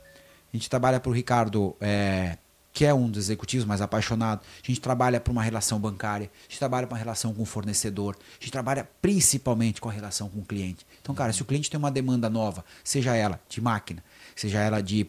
A 0.53 0.57
gente 0.57 0.69
trabalha 0.69 0.99
por 0.99 1.11
Ricardo, 1.11 1.75
é, 1.81 2.37
que 2.71 2.85
é 2.85 2.93
um 2.93 3.09
dos 3.09 3.25
executivos 3.25 3.65
mais 3.65 3.81
apaixonados. 3.81 4.45
A 4.63 4.67
gente 4.67 4.79
trabalha 4.79 5.19
por 5.19 5.31
uma 5.31 5.43
relação 5.43 5.79
bancária, 5.79 6.29
a 6.41 6.43
gente 6.49 6.59
trabalha 6.59 6.87
por 6.87 6.93
uma 6.93 6.99
relação 6.99 7.33
com 7.33 7.43
o 7.43 7.45
fornecedor, 7.45 8.15
a 8.17 8.43
gente 8.43 8.51
trabalha 8.51 8.87
principalmente 9.01 9.81
com 9.81 9.89
a 9.89 9.91
relação 9.91 10.29
com 10.29 10.39
o 10.39 10.45
cliente. 10.45 10.85
Então, 11.01 11.13
cara, 11.13 11.33
se 11.33 11.41
o 11.41 11.45
cliente 11.45 11.69
tem 11.69 11.77
uma 11.77 11.91
demanda 11.91 12.29
nova, 12.29 12.63
seja 12.83 13.15
ela 13.15 13.39
de 13.49 13.59
máquina, 13.59 14.03
seja 14.35 14.59
ela 14.59 14.81
de 14.81 15.07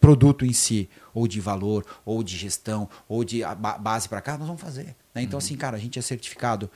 produto 0.00 0.44
em 0.44 0.52
si, 0.52 0.88
ou 1.12 1.28
de 1.28 1.40
valor, 1.40 1.84
ou 2.04 2.22
de 2.22 2.36
gestão, 2.36 2.88
ou 3.08 3.24
de 3.24 3.42
base 3.80 4.08
para 4.08 4.20
cá, 4.20 4.36
nós 4.38 4.46
vamos 4.46 4.62
fazer. 4.62 4.96
Né? 5.18 5.24
Então, 5.24 5.38
uhum. 5.38 5.44
assim, 5.44 5.56
cara, 5.56 5.76
a 5.76 5.80
gente 5.80 5.98
é 5.98 6.02
certificado. 6.02 6.70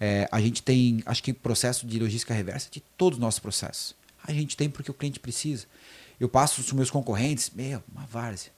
É, 0.00 0.28
a 0.30 0.40
gente 0.40 0.62
tem, 0.62 1.02
acho 1.06 1.22
que 1.22 1.32
processo 1.32 1.86
de 1.86 1.98
logística 1.98 2.34
reversa 2.34 2.68
de 2.70 2.80
todos 2.80 3.16
os 3.16 3.20
nossos 3.20 3.40
processos. 3.40 3.94
A 4.22 4.32
gente 4.32 4.56
tem 4.56 4.68
porque 4.68 4.90
o 4.90 4.94
cliente 4.94 5.20
precisa. 5.20 5.66
Eu 6.18 6.28
passo 6.28 6.60
os 6.60 6.72
meus 6.72 6.90
concorrentes, 6.90 7.50
meu, 7.54 7.82
uma 7.92 8.06
várzea. 8.06 8.52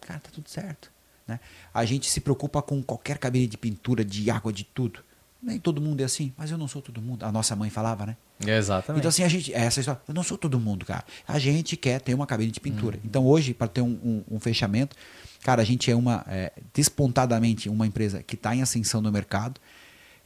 Cara, 0.00 0.20
tá 0.20 0.30
tudo 0.32 0.48
certo. 0.48 0.90
Né? 1.26 1.40
A 1.72 1.84
gente 1.84 2.10
se 2.10 2.20
preocupa 2.20 2.60
com 2.60 2.82
qualquer 2.82 3.18
cabine 3.18 3.46
de 3.46 3.56
pintura, 3.56 4.04
de 4.04 4.30
água, 4.30 4.52
de 4.52 4.64
tudo. 4.64 5.00
Nem 5.44 5.58
todo 5.58 5.80
mundo 5.80 6.00
é 6.00 6.04
assim, 6.04 6.32
mas 6.38 6.50
eu 6.50 6.56
não 6.56 6.66
sou 6.66 6.80
todo 6.80 7.02
mundo. 7.02 7.24
A 7.24 7.30
nossa 7.30 7.54
mãe 7.54 7.68
falava, 7.68 8.06
né? 8.06 8.16
Exatamente. 8.40 9.00
Então, 9.00 9.08
assim, 9.10 9.22
a 9.22 9.28
gente. 9.28 9.52
Essa 9.52 9.80
história. 9.80 10.00
Eu 10.08 10.14
não 10.14 10.22
sou 10.22 10.38
todo 10.38 10.58
mundo, 10.58 10.86
cara. 10.86 11.04
A 11.28 11.38
gente 11.38 11.76
quer 11.76 12.00
ter 12.00 12.14
uma 12.14 12.26
cabine 12.26 12.50
de 12.50 12.60
pintura. 12.60 12.96
Uhum. 12.96 13.02
Então, 13.04 13.26
hoje, 13.26 13.52
para 13.52 13.68
ter 13.68 13.82
um, 13.82 13.98
um, 14.02 14.36
um, 14.36 14.40
fechamento, 14.40 14.96
cara, 15.42 15.60
a 15.60 15.64
gente 15.64 15.90
é 15.90 15.94
uma. 15.94 16.24
É, 16.28 16.50
despontadamente 16.72 17.68
uma 17.68 17.86
empresa 17.86 18.22
que 18.22 18.36
está 18.36 18.56
em 18.56 18.62
ascensão 18.62 19.02
no 19.02 19.12
mercado. 19.12 19.60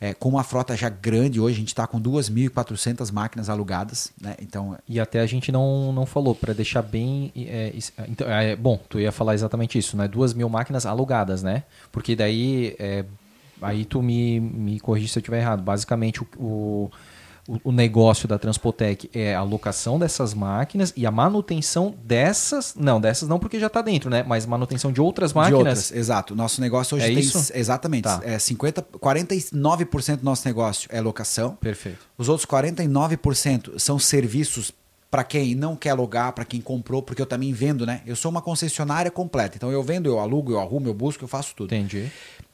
É, 0.00 0.14
com 0.14 0.28
uma 0.28 0.44
frota 0.44 0.76
já 0.76 0.88
grande 0.88 1.40
hoje, 1.40 1.56
a 1.56 1.58
gente 1.58 1.68
está 1.68 1.84
com 1.84 2.00
2.400 2.00 3.10
máquinas 3.10 3.48
alugadas. 3.48 4.12
Né? 4.20 4.36
Então, 4.40 4.78
e 4.88 5.00
até 5.00 5.18
a 5.18 5.26
gente 5.26 5.50
não, 5.50 5.92
não 5.92 6.06
falou, 6.06 6.36
para 6.36 6.52
deixar 6.52 6.82
bem. 6.82 7.32
É, 7.34 7.72
então, 8.06 8.30
é, 8.30 8.54
bom, 8.54 8.80
tu 8.88 9.00
ia 9.00 9.10
falar 9.10 9.34
exatamente 9.34 9.76
isso, 9.76 9.96
né? 9.96 10.06
2 10.06 10.34
mil 10.34 10.48
máquinas 10.48 10.86
alugadas, 10.86 11.42
né? 11.42 11.64
Porque 11.90 12.14
daí 12.14 12.76
é, 12.78 13.04
aí 13.62 13.84
tu 13.84 14.02
me, 14.02 14.40
me 14.40 14.80
corrige 14.80 15.08
se 15.08 15.18
eu 15.18 15.20
estiver 15.20 15.40
errado. 15.40 15.62
Basicamente, 15.62 16.22
o, 16.22 16.90
o, 17.48 17.60
o, 17.64 17.72
negócio 17.72 18.28
da 18.28 18.38
Transpotec 18.38 19.10
é 19.12 19.34
a 19.34 19.42
locação 19.42 19.98
dessas 19.98 20.34
máquinas 20.34 20.92
e 20.96 21.06
a 21.06 21.10
manutenção 21.10 21.94
dessas. 22.04 22.74
Não, 22.76 23.00
dessas 23.00 23.28
não, 23.28 23.38
porque 23.38 23.58
já 23.58 23.68
está 23.68 23.80
dentro, 23.80 24.10
né? 24.10 24.22
Mas 24.26 24.46
manutenção 24.46 24.92
de 24.92 25.00
outras 25.00 25.32
máquinas. 25.32 25.58
De 25.58 25.68
outras, 25.68 25.92
exato. 25.92 26.34
Nosso 26.34 26.60
negócio 26.60 26.96
hoje 26.96 27.06
é 27.06 27.08
tem. 27.08 27.18
Isso? 27.18 27.52
Exatamente. 27.54 28.04
Tá. 28.04 28.20
É 28.22 28.38
50, 28.38 28.82
49% 28.82 30.16
do 30.16 30.24
nosso 30.24 30.46
negócio 30.46 30.88
é 30.92 31.00
locação. 31.00 31.56
Perfeito. 31.56 32.06
Os 32.16 32.28
outros 32.28 32.46
49% 32.46 33.78
são 33.78 33.98
serviços 33.98 34.72
para 35.10 35.24
quem 35.24 35.54
não 35.54 35.74
quer 35.74 35.90
alugar, 35.90 36.32
para 36.32 36.44
quem 36.44 36.60
comprou, 36.60 37.02
porque 37.02 37.22
eu 37.22 37.26
também 37.26 37.52
vendo, 37.52 37.86
né? 37.86 38.02
Eu 38.06 38.14
sou 38.14 38.30
uma 38.30 38.42
concessionária 38.42 39.10
completa. 39.10 39.56
Então 39.56 39.72
eu 39.72 39.82
vendo, 39.82 40.06
eu 40.06 40.18
alugo, 40.18 40.52
eu 40.52 40.60
arrumo, 40.60 40.86
eu 40.86 40.94
busco, 40.94 41.24
eu 41.24 41.28
faço 41.28 41.54
tudo. 41.54 41.74
Entendi. 41.74 42.10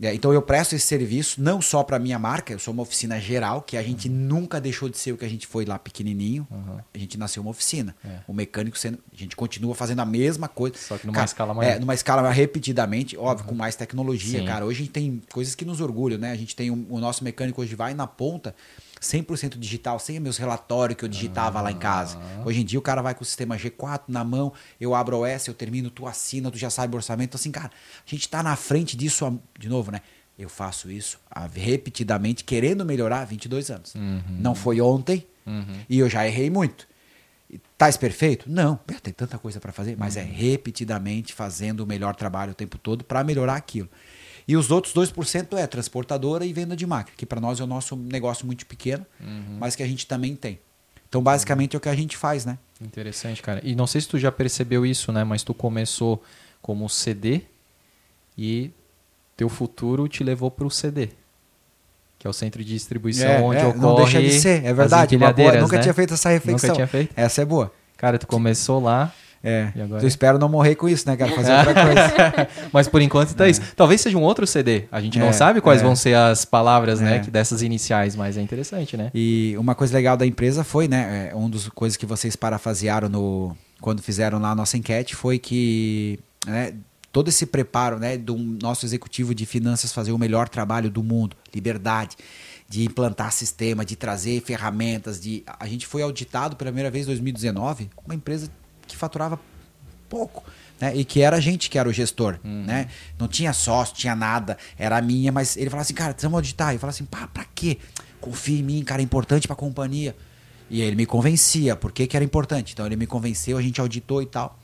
É, 0.06 0.14
então 0.14 0.32
eu 0.32 0.42
presto 0.42 0.74
esse 0.74 0.86
serviço 0.86 1.40
não 1.40 1.60
só 1.60 1.82
para 1.82 1.98
minha 1.98 2.18
marca, 2.18 2.52
eu 2.52 2.58
sou 2.58 2.72
uma 2.72 2.82
oficina 2.82 3.20
geral, 3.20 3.62
que 3.62 3.76
a 3.76 3.82
gente 3.82 4.08
uhum. 4.08 4.14
nunca 4.14 4.60
deixou 4.60 4.88
de 4.88 4.98
ser 4.98 5.12
o 5.12 5.16
que 5.16 5.24
a 5.24 5.28
gente 5.28 5.46
foi 5.46 5.64
lá 5.64 5.78
pequenininho. 5.78 6.46
Uhum. 6.50 6.78
A 6.92 6.98
gente 6.98 7.18
nasceu 7.18 7.42
uma 7.42 7.50
oficina. 7.50 7.94
É. 8.04 8.18
O 8.26 8.32
mecânico 8.32 8.78
sendo, 8.78 8.98
a 9.12 9.16
gente 9.16 9.34
continua 9.34 9.74
fazendo 9.74 10.00
a 10.00 10.04
mesma 10.04 10.48
coisa. 10.48 10.76
Só 10.76 10.98
que 10.98 11.06
numa 11.06 11.14
cara, 11.14 11.26
escala 11.26 11.54
maior. 11.54 11.70
É, 11.70 11.78
numa 11.78 11.94
escala 11.94 12.30
repetidamente, 12.30 13.16
óbvio, 13.16 13.44
uhum. 13.44 13.50
com 13.50 13.54
mais 13.54 13.76
tecnologia, 13.76 14.40
Sim. 14.40 14.46
cara. 14.46 14.64
Hoje 14.64 14.82
a 14.82 14.84
gente 14.84 14.92
tem 14.92 15.22
coisas 15.32 15.54
que 15.54 15.64
nos 15.64 15.80
orgulham, 15.80 16.18
né? 16.18 16.32
A 16.32 16.36
gente 16.36 16.54
tem 16.54 16.70
um, 16.70 16.86
o 16.90 17.00
nosso 17.00 17.24
mecânico 17.24 17.62
hoje 17.62 17.74
vai 17.74 17.94
na 17.94 18.06
ponta 18.06 18.54
100% 19.04 19.58
digital, 19.58 19.98
sem 19.98 20.18
meus 20.18 20.38
relatórios 20.38 20.98
que 20.98 21.04
eu 21.04 21.08
digitava 21.08 21.58
ah. 21.58 21.62
lá 21.62 21.72
em 21.72 21.78
casa. 21.78 22.18
Hoje 22.44 22.62
em 22.62 22.64
dia 22.64 22.78
o 22.78 22.82
cara 22.82 23.02
vai 23.02 23.14
com 23.14 23.22
o 23.22 23.24
sistema 23.24 23.56
G4 23.56 24.02
na 24.08 24.24
mão, 24.24 24.52
eu 24.80 24.94
abro 24.94 25.18
o 25.18 25.20
OS, 25.22 25.46
eu 25.46 25.54
termino, 25.54 25.90
tu 25.90 26.06
assina, 26.06 26.50
tu 26.50 26.58
já 26.58 26.70
sabe 26.70 26.94
o 26.94 26.96
orçamento. 26.96 27.30
Então, 27.30 27.38
assim, 27.38 27.50
cara, 27.50 27.70
a 27.70 28.10
gente 28.10 28.22
está 28.22 28.42
na 28.42 28.56
frente 28.56 28.96
disso, 28.96 29.38
de 29.58 29.68
novo, 29.68 29.90
né? 29.90 30.00
Eu 30.36 30.48
faço 30.48 30.90
isso 30.90 31.20
repetidamente, 31.52 32.42
querendo 32.42 32.84
melhorar 32.84 33.20
há 33.20 33.24
22 33.24 33.70
anos. 33.70 33.94
Uhum. 33.94 34.22
Não 34.40 34.54
foi 34.54 34.80
ontem 34.80 35.26
uhum. 35.46 35.76
e 35.88 35.98
eu 35.98 36.08
já 36.08 36.26
errei 36.26 36.50
muito. 36.50 36.88
Tais 37.78 37.96
perfeito? 37.96 38.50
Não, 38.50 38.76
tem 39.00 39.12
tanta 39.12 39.38
coisa 39.38 39.60
para 39.60 39.70
fazer, 39.70 39.96
mas 39.96 40.16
é 40.16 40.22
uhum. 40.22 40.28
é 40.28 40.32
repetidamente 40.32 41.32
fazendo 41.32 41.80
o 41.80 41.86
melhor 41.86 42.16
trabalho 42.16 42.50
o 42.50 42.54
tempo 42.54 42.78
todo 42.78 43.04
para 43.04 43.22
melhorar 43.22 43.54
aquilo. 43.54 43.88
E 44.46 44.56
os 44.56 44.70
outros 44.70 44.92
2% 44.94 45.56
é 45.56 45.66
transportadora 45.66 46.44
e 46.44 46.52
venda 46.52 46.76
de 46.76 46.86
máquina, 46.86 47.16
que 47.16 47.24
para 47.24 47.40
nós 47.40 47.60
é 47.60 47.64
o 47.64 47.66
nosso 47.66 47.96
negócio 47.96 48.46
muito 48.46 48.66
pequeno, 48.66 49.04
uhum. 49.20 49.56
mas 49.58 49.74
que 49.74 49.82
a 49.82 49.86
gente 49.86 50.06
também 50.06 50.36
tem. 50.36 50.58
Então, 51.08 51.22
basicamente, 51.22 51.74
é 51.74 51.78
o 51.78 51.80
que 51.80 51.88
a 51.88 51.94
gente 51.94 52.16
faz, 52.16 52.44
né? 52.44 52.58
Interessante, 52.80 53.40
cara. 53.40 53.60
E 53.62 53.74
não 53.74 53.86
sei 53.86 54.00
se 54.00 54.08
tu 54.08 54.18
já 54.18 54.32
percebeu 54.32 54.84
isso, 54.84 55.12
né? 55.12 55.24
Mas 55.24 55.42
tu 55.42 55.54
começou 55.54 56.22
como 56.60 56.88
CD 56.88 57.42
e 58.36 58.70
teu 59.36 59.48
futuro 59.48 60.08
te 60.08 60.24
levou 60.24 60.50
para 60.50 60.66
o 60.66 60.70
CD. 60.70 61.10
Que 62.18 62.26
é 62.26 62.30
o 62.30 62.32
centro 62.32 62.62
de 62.64 62.72
distribuição 62.72 63.28
é, 63.28 63.40
onde 63.40 63.60
é, 63.60 63.66
ocorre 63.66 63.80
Não 63.80 63.94
deixa 63.96 64.20
de 64.20 64.32
ser, 64.32 64.64
é 64.64 64.74
verdade. 64.74 65.16
Boa, 65.16 65.60
nunca 65.60 65.76
né? 65.76 65.82
tinha 65.82 65.94
feito 65.94 66.14
essa 66.14 66.30
reflexão. 66.30 66.68
Nunca 66.68 66.74
tinha 66.74 66.86
feito? 66.86 67.12
Essa 67.16 67.42
é 67.42 67.44
boa. 67.44 67.72
Cara, 67.96 68.18
tu 68.18 68.26
começou 68.26 68.82
lá 68.82 69.14
é. 69.44 69.72
Eu 70.00 70.08
espero 70.08 70.38
não 70.38 70.48
morrer 70.48 70.74
com 70.74 70.88
isso, 70.88 71.06
né? 71.06 71.16
Quero 71.16 71.34
fazer 71.34 71.52
outra 71.52 71.74
coisa. 71.74 72.48
Mas 72.72 72.88
por 72.88 73.02
enquanto 73.02 73.34
tá 73.34 73.46
é. 73.46 73.50
isso. 73.50 73.60
Talvez 73.76 74.00
seja 74.00 74.16
um 74.16 74.22
outro 74.22 74.46
CD. 74.46 74.84
A 74.90 75.02
gente 75.02 75.18
não 75.18 75.28
é, 75.28 75.32
sabe 75.32 75.60
quais 75.60 75.82
é. 75.82 75.84
vão 75.84 75.94
ser 75.94 76.14
as 76.14 76.46
palavras, 76.46 76.98
né? 76.98 77.16
É. 77.16 77.30
Dessas 77.30 77.60
iniciais, 77.60 78.16
mas 78.16 78.38
é 78.38 78.40
interessante, 78.40 78.96
né? 78.96 79.10
E 79.14 79.54
uma 79.58 79.74
coisa 79.74 79.94
legal 79.94 80.16
da 80.16 80.26
empresa 80.26 80.64
foi, 80.64 80.88
né? 80.88 81.28
É, 81.30 81.34
uma 81.34 81.50
das 81.50 81.68
coisas 81.68 81.96
que 81.96 82.06
vocês 82.06 82.34
parafasearam 82.34 83.10
no, 83.10 83.54
quando 83.80 84.02
fizeram 84.02 84.38
lá 84.38 84.52
a 84.52 84.54
nossa 84.54 84.78
enquete 84.78 85.14
foi 85.14 85.38
que 85.38 86.18
né, 86.46 86.72
todo 87.12 87.28
esse 87.28 87.44
preparo 87.44 87.98
né, 87.98 88.16
do 88.16 88.36
nosso 88.36 88.86
executivo 88.86 89.34
de 89.34 89.44
finanças 89.44 89.92
fazer 89.92 90.12
o 90.12 90.18
melhor 90.18 90.48
trabalho 90.48 90.90
do 90.90 91.02
mundo, 91.02 91.36
liberdade 91.54 92.16
de 92.68 92.84
implantar 92.84 93.30
sistema, 93.30 93.84
de 93.84 93.94
trazer 93.94 94.40
ferramentas, 94.40 95.20
de 95.20 95.44
a 95.46 95.66
gente 95.66 95.86
foi 95.86 96.02
auditado 96.02 96.56
pela 96.56 96.70
primeira 96.70 96.90
vez 96.90 97.04
em 97.04 97.08
2019, 97.08 97.90
uma 98.04 98.14
empresa 98.14 98.50
que 98.94 98.98
faturava 98.98 99.38
pouco. 100.08 100.44
Né? 100.80 100.96
E 100.96 101.04
que 101.04 101.20
era 101.20 101.36
a 101.36 101.40
gente 101.40 101.68
que 101.70 101.78
era 101.78 101.88
o 101.88 101.92
gestor, 101.92 102.38
uhum. 102.44 102.64
né? 102.64 102.88
Não 103.18 103.28
tinha 103.28 103.52
sócio, 103.52 103.94
tinha 103.94 104.14
nada, 104.14 104.56
era 104.78 104.96
a 104.96 105.02
minha, 105.02 105.30
mas 105.30 105.56
ele 105.56 105.70
falava 105.70 105.82
assim, 105.82 105.94
cara, 105.94 106.12
precisamos 106.12 106.36
auditar. 106.36 106.72
Eu 106.72 106.78
falava 106.78 106.94
assim, 106.94 107.04
pá, 107.04 107.28
pra 107.28 107.44
quê? 107.54 107.78
Confia 108.20 108.58
em 108.58 108.62
mim, 108.62 108.82
cara, 108.82 109.02
é 109.02 109.04
importante 109.04 109.46
pra 109.46 109.54
companhia. 109.54 110.16
E 110.70 110.80
ele 110.80 110.96
me 110.96 111.06
convencia, 111.06 111.76
por 111.76 111.92
que, 111.92 112.06
que 112.06 112.16
era 112.16 112.24
importante. 112.24 112.72
Então 112.72 112.86
ele 112.86 112.96
me 112.96 113.06
convenceu, 113.06 113.58
a 113.58 113.62
gente 113.62 113.80
auditou 113.80 114.22
e 114.22 114.26
tal. 114.26 114.58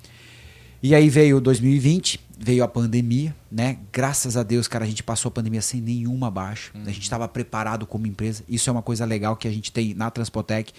E 0.83 0.95
aí 0.95 1.11
veio 1.11 1.41
2020, 1.41 2.19
veio 2.39 2.65
a 2.65 2.69
pandemia, 2.69 3.37
né? 3.53 3.79
Graças 3.93 4.37
a 4.37 4.43
Deus, 4.43 4.67
cara, 4.67 4.85
a 4.85 4.89
gente 4.89 5.03
passou 5.03 5.29
a 5.29 5.33
pandemia 5.33 5.61
sem 5.61 5.81
nenhuma 5.81 6.31
baixa. 6.31 6.71
Uhum. 6.75 6.83
A 6.87 6.91
gente 6.91 7.03
estava 7.03 7.29
preparado 7.29 7.87
como 7.87 8.07
empresa. 8.07 8.43
Isso 8.49 8.71
é 8.71 8.73
uma 8.73 8.83
coisa 8.83 9.05
legal 9.05 9.37
que 9.37 9.47
a 9.47 9.51
gente 9.51 9.71
tem 9.71 9.93
na 9.93 10.11
Transpotec. 10.11 10.73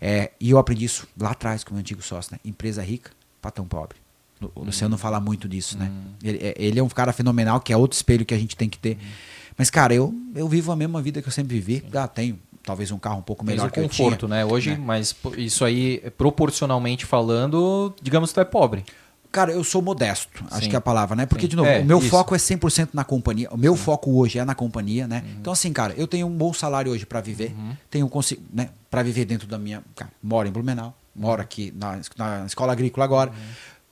É, 0.00 0.30
e 0.38 0.50
eu 0.50 0.58
aprendi 0.58 0.84
isso 0.84 1.06
lá 1.18 1.30
atrás 1.30 1.64
com 1.64 1.70
o 1.70 1.74
meu 1.74 1.80
antigo 1.80 2.02
sócio, 2.02 2.32
né? 2.32 2.38
Empresa 2.44 2.82
rica, 2.82 3.10
patrão 3.40 3.66
pobre. 3.66 3.96
O 4.54 4.64
Luciano 4.64 4.94
hum. 4.94 4.98
fala 4.98 5.18
muito 5.18 5.48
disso, 5.48 5.78
né? 5.78 5.90
Hum. 5.90 6.12
Ele, 6.22 6.38
é, 6.38 6.54
ele, 6.58 6.78
é 6.78 6.82
um 6.82 6.88
cara 6.88 7.12
fenomenal, 7.12 7.60
que 7.60 7.72
é 7.72 7.76
outro 7.76 7.96
espelho 7.96 8.24
que 8.24 8.34
a 8.34 8.38
gente 8.38 8.54
tem 8.54 8.68
que 8.68 8.78
ter. 8.78 8.96
Hum. 8.96 9.06
Mas, 9.56 9.70
cara, 9.70 9.94
eu, 9.94 10.14
eu 10.34 10.46
vivo 10.46 10.70
a 10.70 10.76
mesma 10.76 11.00
vida 11.00 11.22
que 11.22 11.28
eu 11.28 11.32
sempre 11.32 11.58
vivi. 11.58 11.82
Ah, 11.94 12.06
tenho 12.06 12.38
talvez 12.62 12.90
um 12.90 12.98
carro 12.98 13.18
um 13.18 13.22
pouco 13.22 13.44
melhor 13.44 13.70
que 13.70 13.80
conforto, 13.80 14.24
eu 14.24 14.28
tinha, 14.28 14.28
né? 14.28 14.44
Hoje, 14.44 14.70
né? 14.70 14.76
mas 14.84 15.14
isso 15.38 15.64
aí, 15.64 16.02
proporcionalmente 16.18 17.06
falando, 17.06 17.94
digamos 18.02 18.30
que 18.30 18.34
tu 18.34 18.40
é 18.40 18.44
pobre. 18.44 18.84
Cara, 19.30 19.52
eu 19.52 19.62
sou 19.62 19.82
modesto, 19.82 20.38
Sim. 20.38 20.46
acho 20.50 20.68
que 20.70 20.74
é 20.74 20.78
a 20.78 20.80
palavra, 20.80 21.14
né? 21.14 21.26
Porque, 21.26 21.42
Sim. 21.42 21.50
de 21.50 21.56
novo, 21.56 21.68
é, 21.68 21.80
o 21.80 21.84
meu 21.84 21.98
isso. 21.98 22.08
foco 22.08 22.34
é 22.34 22.38
100% 22.38 22.90
na 22.92 23.04
companhia. 23.04 23.48
O 23.50 23.56
meu 23.56 23.76
Sim. 23.76 23.82
foco 23.82 24.18
hoje 24.18 24.38
é 24.38 24.44
na 24.44 24.54
companhia, 24.54 25.06
né? 25.06 25.22
Uhum. 25.24 25.34
Então, 25.40 25.52
assim, 25.52 25.72
cara, 25.72 25.94
eu 25.96 26.06
tenho 26.06 26.26
um 26.26 26.30
bom 26.30 26.52
salário 26.52 26.90
hoje 26.90 27.06
para 27.06 27.20
viver. 27.20 27.54
Uhum. 27.56 27.76
Tenho, 27.90 28.10
né? 28.52 28.70
Para 28.96 29.02
viver 29.02 29.26
dentro 29.26 29.46
da 29.46 29.58
minha... 29.58 29.84
Cara, 29.94 30.10
moro 30.22 30.48
em 30.48 30.50
Blumenau, 30.50 30.98
moro 31.14 31.42
aqui 31.42 31.70
na, 31.76 32.00
na 32.16 32.46
escola 32.46 32.72
agrícola 32.72 33.04
agora. 33.04 33.30
Uhum. 33.30 33.36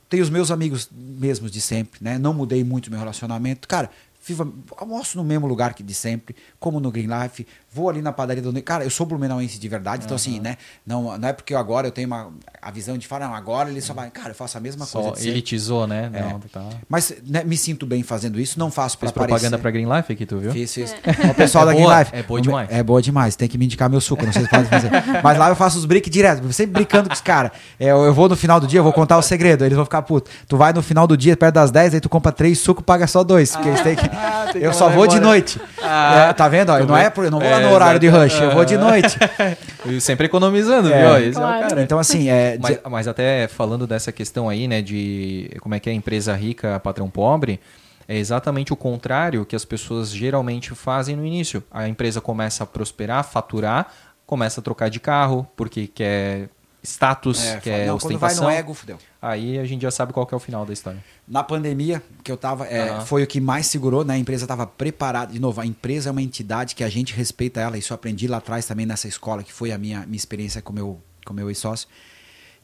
Tenho 0.09 0.23
os 0.23 0.31
meus 0.31 0.51
amigos 0.51 0.89
mesmos 0.91 1.51
de 1.51 1.61
sempre, 1.61 2.03
né? 2.03 2.17
Não 2.17 2.33
mudei 2.33 2.65
muito 2.65 2.91
meu 2.91 2.99
relacionamento. 2.99 3.69
Cara, 3.69 3.91
vivo, 4.27 4.65
almoço 4.79 5.19
no 5.19 5.23
mesmo 5.23 5.47
lugar 5.47 5.75
que 5.75 5.83
de 5.83 5.93
sempre, 5.93 6.35
como 6.65 6.81
no 6.81 6.91
Green 6.91 7.09
Life, 7.09 7.47
vou 7.71 7.91
ali 7.91 8.01
na 8.01 8.11
padaria 8.11 8.43
do. 8.43 8.63
Cara, 8.63 8.85
eu 8.85 8.91
sou 8.91 9.05
blumenauense 9.05 9.59
de 9.59 9.69
verdade, 9.69 9.99
uhum. 9.99 10.05
então 10.07 10.17
assim, 10.17 10.41
né? 10.41 10.57
Não, 10.87 11.19
não 11.19 11.29
é 11.29 11.33
porque 11.35 11.53
eu 11.53 11.59
agora 11.59 11.89
eu 11.89 11.91
tenho 11.91 12.07
uma, 12.07 12.33
a 12.63 12.71
visão 12.71 12.97
de 12.97 13.07
falar, 13.07 13.29
não, 13.29 13.35
agora 13.35 13.69
ele 13.69 13.83
só 13.83 13.93
vai. 13.93 14.09
Cara, 14.11 14.31
eu 14.31 14.35
faço 14.35 14.57
a 14.57 14.61
mesma 14.63 14.87
só 14.87 15.03
coisa. 15.03 15.29
Elitizou, 15.29 15.87
né? 15.87 16.11
É. 16.11 16.23
Não, 16.23 16.41
tá. 16.41 16.67
Mas 16.89 17.15
né, 17.27 17.45
me 17.45 17.59
sinto 17.59 17.85
bem 17.85 18.03
fazendo 18.03 18.41
isso, 18.41 18.59
não 18.59 18.71
faço 18.71 18.97
para 18.97 19.11
aparecer. 19.11 19.29
propaganda 19.29 19.59
para 19.59 19.71
Green 19.71 19.85
Life 19.95 20.11
aqui, 20.11 20.25
tu 20.25 20.39
viu? 20.39 20.53
Fiz, 20.53 20.73
fiz. 20.73 20.95
É. 20.95 21.31
O 21.33 21.35
pessoal 21.35 21.65
é 21.65 21.67
da 21.67 21.73
Green 21.75 21.85
boa, 21.85 21.99
Life. 21.99 22.17
É 22.17 22.23
boa 22.23 22.41
demais. 22.41 22.69
É 22.71 22.83
boa 22.83 23.03
demais, 23.03 23.37
tem 23.37 23.47
que 23.47 23.59
me 23.59 23.67
indicar 23.67 23.91
meu 23.91 24.01
suco, 24.01 24.25
não 24.25 24.33
sei 24.33 24.45
se 24.45 24.49
podem 24.49 24.65
fazer. 24.65 24.91
Mas 25.23 25.37
lá 25.37 25.51
eu 25.51 25.57
faço 25.57 25.77
os 25.77 25.85
briques 25.85 26.11
direto, 26.11 26.51
sempre 26.51 26.73
brincando 26.73 27.11
com 27.11 27.15
os 27.15 27.21
caras. 27.21 27.53
É, 27.79 27.91
eu 27.91 28.15
vou 28.15 28.27
no 28.27 28.37
final 28.37 28.59
do 28.59 28.67
dia, 28.67 28.79
eu 28.79 28.85
vou 28.85 28.93
contar 28.95 29.19
o 29.19 29.23
segredo, 29.23 29.67
eles 29.67 29.77
vão 29.77 29.85
ficar 29.85 30.01
putos. 30.01 30.33
Tu 30.49 30.57
vai 30.57 30.73
no 30.73 30.83
final 30.83 31.07
do 31.07 31.15
dia, 31.15 31.37
perto 31.37 31.57
das 31.57 31.71
10, 31.71 31.95
aí 31.95 32.01
tu 32.01 32.09
compra 32.09 32.33
três 32.33 32.59
suco 32.59 32.83
paga 32.83 33.07
só 33.07 33.23
dois. 33.23 33.51
Porque 33.51 33.69
ah. 33.69 33.73
eles 33.73 33.83
têm 33.83 33.97
que. 33.97 34.11
Ah, 34.15 34.49
tem 34.51 34.63
que 34.63 34.67
eu 34.67 34.73
só 34.73 34.89
vou 34.89 35.07
de 35.07 35.17
embora. 35.17 35.31
noite. 35.31 35.61
Ah, 35.83 36.29
É, 36.31 36.33
tá 36.33 36.49
vendo? 36.49 36.54
Ó? 36.63 36.79
tu 36.79 36.87
não 36.87 36.97
é 36.97 37.13
não 37.31 37.39
vou 37.41 37.43
É, 37.43 37.51
lá 37.53 37.61
no 37.61 37.73
horário 37.73 37.99
de 38.01 38.09
rush, 38.09 38.41
eu 38.41 38.51
vou 38.53 38.65
de 38.65 38.77
noite. 38.77 39.17
E 39.87 40.01
sempre 40.01 40.27
economizando, 40.27 40.91
É. 40.93 40.99
viu? 41.21 41.29
É 41.29 41.33
Claro. 41.33 41.69
cara. 41.69 41.83
Então, 41.83 41.99
assim, 41.99 42.31
é. 42.31 42.57
Mas, 42.61 42.79
mas 42.91 43.09
até 43.09 43.47
falando 43.49 43.87
dessa 43.87 44.11
questão 44.11 44.49
aí, 44.49 44.67
né, 44.67 44.81
de 44.81 45.51
como 45.61 45.75
é 45.75 45.81
que 45.81 45.91
é 45.91 45.93
empresa 45.93 46.35
rica, 46.35 46.81
patrão 46.81 47.11
pobre, 47.11 47.61
é 48.09 48.17
exatamente 48.17 48.73
o 48.73 48.77
contrário 48.77 49.45
que 49.45 49.55
as 49.55 49.65
pessoas 49.65 50.11
geralmente 50.11 50.75
fazem 50.75 51.17
no 51.17 51.25
início. 51.27 51.63
A 51.71 51.87
empresa 51.89 52.21
começa 52.21 52.65
a 52.65 52.67
prosperar, 52.67 53.25
faturar, 53.25 53.89
começa 54.27 54.61
a 54.61 54.63
trocar 54.63 54.89
de 54.89 55.01
carro, 55.01 55.47
porque 55.55 55.87
quer 55.87 56.49
status, 56.83 57.45
é, 57.47 57.57
quer 57.61 57.87
não, 57.87 57.99
quando 57.99 58.19
vai 58.19 58.31
ostentação. 58.31 58.45
no 58.45 58.51
ego, 58.51 58.75
fudeu. 58.75 58.99
Aí 59.27 59.59
a 59.59 59.65
gente 59.65 59.83
já 59.83 59.91
sabe 59.91 60.13
qual 60.13 60.29
é 60.31 60.35
o 60.35 60.39
final 60.39 60.67
da 60.67 60.73
história. 60.73 61.03
Na 61.27 61.43
pandemia, 61.43 62.03
que 62.23 62.31
eu 62.31 62.37
tava, 62.37 62.67
é, 62.67 62.91
Aham. 62.91 63.07
foi 63.07 63.23
o 63.23 63.27
que 63.27 63.41
mais 63.41 63.67
segurou, 63.67 64.05
né? 64.05 64.15
A 64.15 64.19
empresa 64.19 64.45
estava 64.45 64.67
preparada. 64.67 65.33
De 65.33 65.39
novo, 65.39 65.61
a 65.61 65.67
empresa 65.67 66.11
é 66.11 66.13
uma 66.13 66.21
entidade 66.23 66.75
que 66.75 66.85
a 66.85 66.89
gente 66.91 67.15
respeita 67.15 67.61
ela. 67.61 67.79
Isso 67.79 67.93
eu 67.93 67.95
aprendi 67.95 68.27
lá 68.29 68.37
atrás 68.37 68.67
também 68.67 68.85
nessa 68.85 69.09
escola, 69.09 69.43
que 69.43 69.53
foi 69.53 69.73
a 69.73 69.79
minha, 69.79 70.05
minha 70.05 70.17
experiência 70.17 70.61
com 70.61 70.73
meu, 70.73 71.01
com 71.25 71.33
meu 71.33 71.49
ex-sócio. 71.49 71.89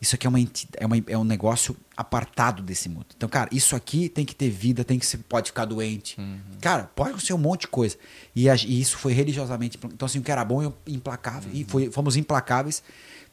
Isso 0.01 0.15
aqui 0.15 0.27
é, 0.27 0.31
uma, 0.31 0.39
é, 0.79 0.87
uma, 0.87 0.97
é 1.09 1.19
um 1.19 1.25
negócio 1.25 1.77
apartado 1.97 2.63
desse 2.63 2.89
mundo. 2.89 3.07
Então, 3.17 3.29
cara, 3.29 3.49
isso 3.53 3.77
aqui 3.77 4.09
tem 4.09 4.25
que 4.25 4.35
ter 4.35 4.49
vida, 4.49 4.83
tem 4.83 4.99
que 4.99 5.05
ser, 5.05 5.19
pode 5.19 5.49
ficar 5.51 5.67
doente. 5.67 6.17
Cara, 6.61 6.91
pode 6.97 7.21
ser 7.23 7.35
um 7.35 7.39
monte 7.39 7.63
de 7.63 7.67
coisa. 7.69 7.97
E, 8.35 8.49
a- 8.49 8.55
e 8.57 8.81
isso 8.81 8.97
foi 8.97 9.13
religiosamente. 9.13 9.79
Então, 9.85 10.07
assim, 10.07 10.19
o 10.19 10.23
que 10.23 10.33
era 10.33 10.45
bom, 10.45 10.63
eu 10.63 10.75
implacável. 10.87 11.51
E 11.53 11.65
foi, 11.65 11.91
fomos 11.91 12.17
implacáveis. 12.17 12.83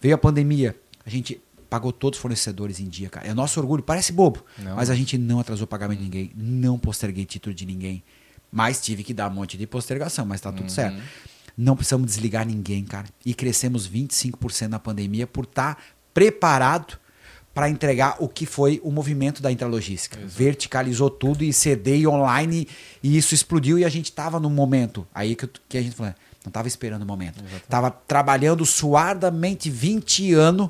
Veio 0.02 0.16
a 0.16 0.18
pandemia. 0.18 0.76
A 1.06 1.10
gente 1.10 1.42
pagou 1.70 1.92
todos 1.92 2.18
os 2.18 2.22
fornecedores 2.22 2.80
em 2.80 2.88
dia, 2.88 3.10
cara. 3.10 3.28
É 3.28 3.34
nosso 3.34 3.60
orgulho. 3.60 3.84
Parece 3.84 4.12
bobo. 4.12 4.44
Não. 4.58 4.76
Mas 4.76 4.90
a 4.90 4.96
gente 4.96 5.18
não 5.18 5.40
atrasou 5.40 5.66
o 5.66 5.68
pagamento 5.68 6.00
de 6.00 6.06
ninguém. 6.06 6.32
Não 6.36 6.78
posterguei 6.78 7.26
título 7.26 7.54
de 7.54 7.66
ninguém. 7.66 8.04
Mas 8.52 8.82
tive 8.82 9.04
que 9.04 9.14
dar 9.14 9.30
um 9.30 9.34
monte 9.34 9.58
de 9.58 9.68
postergação, 9.68 10.26
mas 10.26 10.42
tá 10.42 10.52
tudo 10.52 10.72
certo. 10.72 11.02
Não 11.58 11.76
precisamos 11.76 12.08
desligar 12.08 12.46
ninguém, 12.46 12.84
cara. 12.84 13.08
E 13.26 13.34
crescemos 13.34 13.90
25% 13.90 14.68
na 14.68 14.80
pandemia 14.80 15.28
por 15.28 15.44
estar 15.44 15.78
preparado 16.14 16.98
para 17.54 17.70
entregar 17.70 18.18
o 18.20 18.30
que 18.30 18.46
foi 18.46 18.80
o 18.84 18.92
movimento 18.92 19.42
da 19.42 19.52
intralogística. 19.52 20.20
Verticalizou 20.24 21.10
tudo 21.10 21.44
e 21.44 21.52
CD 21.52 21.98
e 21.98 22.08
online 22.08 22.68
e 23.02 23.18
isso 23.18 23.34
explodiu 23.34 23.80
e 23.80 23.84
a 23.84 23.90
gente 23.90 24.12
tava 24.12 24.40
no 24.40 24.50
momento. 24.50 25.08
Aí 25.14 25.36
que, 25.36 25.50
que 25.68 25.78
a 25.78 25.82
gente 25.82 25.96
falou, 25.96 26.14
não 26.46 26.52
tava 26.52 26.68
esperando 26.68 27.02
o 27.02 27.06
momento. 27.06 27.44
Tava 27.68 27.90
trabalhando 27.90 28.64
suadamente 28.64 29.72
20 29.72 30.34
anos 30.36 30.70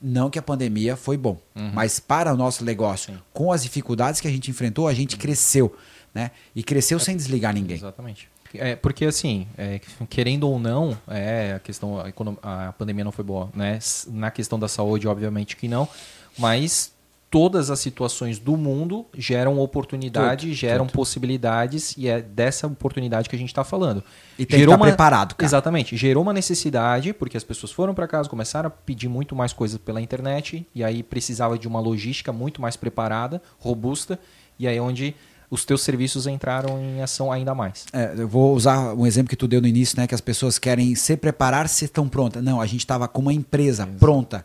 não 0.00 0.30
que 0.30 0.38
a 0.38 0.42
pandemia 0.42 0.96
foi 0.96 1.16
bom, 1.16 1.38
mas 1.74 2.00
para 2.00 2.32
o 2.32 2.36
nosso 2.36 2.64
negócio, 2.64 3.20
com 3.32 3.52
as 3.52 3.62
dificuldades 3.62 4.20
que 4.20 4.26
a 4.26 4.30
gente 4.30 4.50
enfrentou, 4.50 4.88
a 4.88 4.94
gente 4.94 5.16
cresceu, 5.16 5.76
né? 6.14 6.30
E 6.54 6.62
cresceu 6.62 6.98
sem 6.98 7.16
desligar 7.16 7.52
ninguém. 7.52 7.76
Exatamente. 7.76 8.28
É, 8.54 8.74
porque 8.74 9.04
assim, 9.04 9.46
é, 9.56 9.80
querendo 10.08 10.48
ou 10.48 10.58
não, 10.58 10.98
é, 11.06 11.54
a 11.54 11.58
questão 11.60 11.98
a, 12.42 12.68
a 12.68 12.72
pandemia 12.72 13.04
não 13.04 13.12
foi 13.12 13.24
boa, 13.24 13.48
né? 13.54 13.78
Na 14.08 14.30
questão 14.30 14.58
da 14.58 14.68
saúde, 14.68 15.06
obviamente 15.06 15.56
que 15.56 15.68
não, 15.68 15.88
mas 16.36 16.92
todas 17.30 17.70
as 17.70 17.78
situações 17.78 18.38
do 18.40 18.56
mundo 18.56 19.06
geram 19.16 19.60
oportunidade, 19.60 20.48
Tudo, 20.48 20.56
geram 20.56 20.86
possibilidades 20.86 21.96
e 21.96 22.08
é 22.08 22.20
dessa 22.20 22.66
oportunidade 22.66 23.28
que 23.28 23.36
a 23.36 23.38
gente 23.38 23.50
está 23.50 23.62
falando. 23.62 24.02
E 24.36 24.44
tem 24.44 24.58
que 24.58 24.64
estar 24.64 24.78
preparado, 24.78 25.34
cara. 25.36 25.48
Exatamente. 25.48 25.96
Gerou 25.96 26.24
uma 26.24 26.32
necessidade, 26.32 27.12
porque 27.12 27.36
as 27.36 27.44
pessoas 27.44 27.70
foram 27.70 27.94
para 27.94 28.08
casa, 28.08 28.28
começaram 28.28 28.66
a 28.66 28.70
pedir 28.70 29.08
muito 29.08 29.36
mais 29.36 29.52
coisas 29.52 29.78
pela 29.78 30.00
internet, 30.00 30.66
e 30.74 30.82
aí 30.82 31.04
precisava 31.04 31.56
de 31.56 31.68
uma 31.68 31.78
logística 31.78 32.32
muito 32.32 32.60
mais 32.60 32.76
preparada, 32.76 33.40
robusta, 33.60 34.18
e 34.58 34.66
aí 34.66 34.76
é 34.76 34.82
onde 34.82 35.14
os 35.48 35.64
teus 35.64 35.82
serviços 35.82 36.26
entraram 36.26 36.80
em 36.80 37.02
ação 37.02 37.30
ainda 37.30 37.54
mais. 37.54 37.86
É, 37.92 38.14
eu 38.16 38.28
vou 38.28 38.54
usar 38.54 38.94
um 38.94 39.06
exemplo 39.06 39.30
que 39.30 39.36
tu 39.36 39.46
deu 39.46 39.60
no 39.60 39.66
início, 39.66 39.98
né? 39.98 40.06
Que 40.06 40.14
as 40.14 40.20
pessoas 40.20 40.58
querem 40.58 40.94
se 40.94 41.16
preparar 41.16 41.68
se 41.68 41.84
estão 41.84 42.08
prontas. 42.08 42.42
Não, 42.42 42.60
a 42.60 42.66
gente 42.66 42.80
estava 42.80 43.08
com 43.08 43.20
uma 43.20 43.32
empresa 43.32 43.88
pronta, 43.98 44.44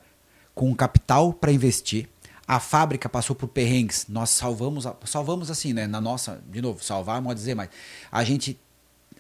com 0.54 0.74
capital 0.74 1.32
para 1.32 1.52
investir. 1.52 2.08
A 2.48 2.60
fábrica 2.60 3.10
passou 3.10 3.36
por 3.36 3.48
perrengues. 3.48 4.06
Nós 4.08 4.30
salvamos, 4.30 4.86
salvamos 5.06 5.50
assim, 5.50 5.74
né? 5.74 5.88
Na 5.88 6.00
nossa, 6.00 6.42
de 6.52 6.62
novo, 6.62 6.84
salvar, 6.84 7.22
pode 7.22 7.40
dizer, 7.40 7.56
mas 7.56 7.70
a 8.12 8.24
gente 8.24 8.60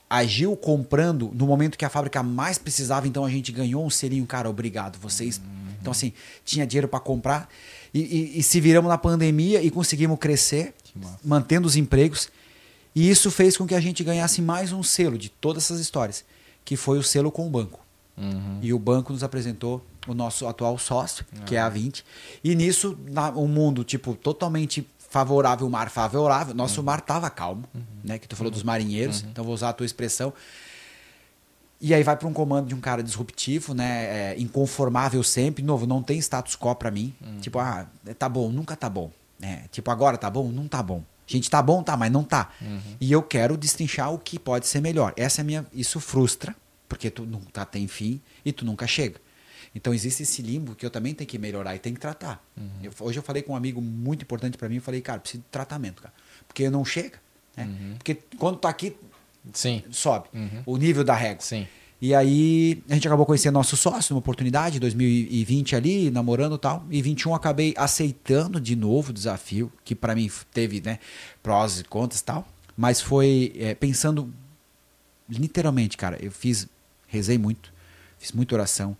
agiu 0.09 0.55
comprando 0.55 1.31
no 1.33 1.47
momento 1.47 1.77
que 1.77 1.83
a 1.85 1.89
fábrica 1.89 2.21
mais 2.21 2.57
precisava, 2.59 3.07
então 3.07 3.25
a 3.25 3.29
gente 3.29 3.51
ganhou 3.51 3.83
um 3.83 3.89
selinho, 3.89 4.25
cara, 4.27 4.47
obrigado, 4.49 4.99
vocês. 4.99 5.41
Então, 5.81 5.91
assim, 5.91 6.13
tinha 6.43 6.65
dinheiro 6.67 6.87
para 6.87 6.99
comprar 6.99 7.49
e, 7.93 7.99
e- 8.01 8.39
e 8.39 8.43
se 8.43 8.59
viramos 8.61 8.89
na 8.89 8.97
pandemia 8.97 9.61
e 9.63 9.71
conseguimos 9.71 10.19
crescer, 10.19 10.73
mantendo 11.23 11.67
os 11.67 11.75
empregos. 11.75 12.29
E 12.95 13.09
isso 13.09 13.29
fez 13.31 13.57
com 13.57 13.65
que 13.65 13.73
a 13.75 13.79
gente 13.81 14.03
ganhasse 14.03 14.41
mais 14.41 14.71
um 14.71 14.81
selo 14.83 15.17
de 15.17 15.29
todas 15.29 15.63
essas 15.65 15.79
histórias, 15.79 16.23
que 16.63 16.77
foi 16.77 16.97
o 16.99 17.03
selo 17.03 17.31
com 17.31 17.45
o 17.47 17.49
banco. 17.49 17.79
E 18.61 18.71
o 18.71 18.79
banco 18.79 19.11
nos 19.11 19.23
apresentou 19.23 19.83
o 20.07 20.13
nosso 20.13 20.47
atual 20.47 20.77
sócio, 20.77 21.25
que 21.45 21.55
é 21.55 21.59
a 21.59 21.69
20. 21.69 22.05
E 22.43 22.55
nisso, 22.55 22.97
na, 23.09 23.29
um 23.31 23.47
mundo, 23.47 23.83
tipo, 23.83 24.13
totalmente 24.15 24.87
favorável, 25.09 25.65
o 25.65 25.69
mar 25.69 25.89
favorável. 25.89 26.53
Nosso 26.53 26.83
mar 26.83 27.01
tava 27.01 27.29
calmo, 27.29 27.63
né? 28.03 28.17
Que 28.19 28.27
tu 28.27 28.35
falou 28.35 28.51
dos 28.51 28.63
marinheiros, 28.63 29.23
então 29.31 29.43
vou 29.45 29.53
usar 29.53 29.69
a 29.69 29.73
tua 29.73 29.85
expressão. 29.85 30.33
E 31.79 31.93
aí 31.93 32.03
vai 32.03 32.15
para 32.15 32.27
um 32.27 32.33
comando 32.33 32.67
de 32.67 32.73
um 32.75 32.79
cara 32.79 33.03
disruptivo, 33.03 33.73
né? 33.73 34.33
É, 34.33 34.35
inconformável 34.39 35.21
sempre. 35.23 35.63
Novo, 35.63 35.85
não 35.85 36.01
tem 36.01 36.17
status 36.19 36.55
quo 36.55 36.73
para 36.75 36.89
mim. 36.89 37.13
Tipo, 37.41 37.59
ah, 37.59 37.85
tá 38.17 38.27
bom, 38.27 38.49
nunca 38.49 38.75
tá 38.75 38.89
bom. 38.89 39.11
É, 39.41 39.63
tipo, 39.71 39.91
agora 39.91 40.17
tá 40.17 40.29
bom? 40.29 40.49
Não 40.51 40.67
tá 40.67 40.81
bom. 40.81 41.03
Gente, 41.27 41.49
tá 41.49 41.61
bom, 41.61 41.81
tá, 41.83 41.97
mas 41.97 42.11
não 42.11 42.23
tá. 42.23 42.49
E 42.99 43.11
eu 43.11 43.21
quero 43.21 43.57
destrinchar 43.57 44.13
o 44.13 44.17
que 44.19 44.37
pode 44.39 44.67
ser 44.67 44.79
melhor. 44.81 45.13
Essa 45.17 45.41
é 45.41 45.43
minha. 45.43 45.65
Isso 45.73 45.99
frustra, 45.99 46.55
porque 46.87 47.09
tu 47.09 47.23
nunca 47.25 47.65
tem 47.65 47.87
fim 47.87 48.21
e 48.43 48.51
tu 48.51 48.65
nunca 48.65 48.85
chega. 48.87 49.19
Então 49.75 49.93
existe 49.93 50.23
esse 50.23 50.41
limbo 50.41 50.73
que 50.73 50.85
eu 50.85 50.89
também 50.89 51.13
tenho 51.13 51.27
que 51.27 51.37
melhorar 51.37 51.75
e 51.75 51.79
tenho 51.79 51.93
que 51.95 52.01
tratar. 52.01 52.41
Eu- 52.81 52.93
hoje 53.01 53.19
eu 53.19 53.23
falei 53.23 53.41
com 53.43 53.51
um 53.53 53.55
amigo 53.57 53.81
muito 53.81 54.21
importante 54.23 54.57
para 54.57 54.69
mim, 54.69 54.77
eu 54.77 54.81
falei, 54.81 55.01
cara, 55.01 55.19
preciso 55.19 55.43
de 55.43 55.49
tratamento, 55.51 56.01
cara. 56.01 56.13
Porque 56.47 56.69
não 56.69 56.85
chega. 56.85 57.19
Né? 57.57 57.67
Porque 57.97 58.15
quando 58.37 58.57
tá 58.57 58.69
aqui, 58.69 58.95
Sim. 59.53 59.83
sobe 59.91 60.29
o 60.65 60.77
nível 60.77 61.03
da 61.03 61.13
régua. 61.13 61.41
Sim. 61.43 61.67
E 62.01 62.13
aí 62.13 62.83
a 62.89 62.93
gente 62.93 63.07
acabou 63.07 63.25
conhecendo 63.25 63.53
nosso 63.53 63.75
sócio 63.77 64.13
numa 64.13 64.19
oportunidade, 64.19 64.79
2020 64.79 65.75
ali, 65.75 66.11
namorando 66.11 66.55
e 66.55 66.59
tal. 66.59 66.85
E 66.89 67.01
21 67.01 67.31
eu 67.31 67.35
acabei 67.35 67.73
aceitando 67.77 68.59
de 68.59 68.75
novo 68.75 69.09
o 69.09 69.13
desafio, 69.13 69.71
que 69.83 69.95
para 69.95 70.13
mim 70.15 70.29
teve, 70.53 70.81
né, 70.81 70.99
prós 71.41 71.79
e 71.79 71.83
contras 71.83 72.19
e 72.21 72.23
tal. 72.25 72.47
Mas 72.77 73.01
foi 73.01 73.53
é, 73.57 73.73
pensando 73.73 74.31
literalmente, 75.29 75.97
cara, 75.97 76.17
eu 76.23 76.31
fiz, 76.31 76.67
rezei 77.07 77.37
muito, 77.37 77.73
fiz 78.19 78.31
muita 78.31 78.55
oração, 78.55 78.95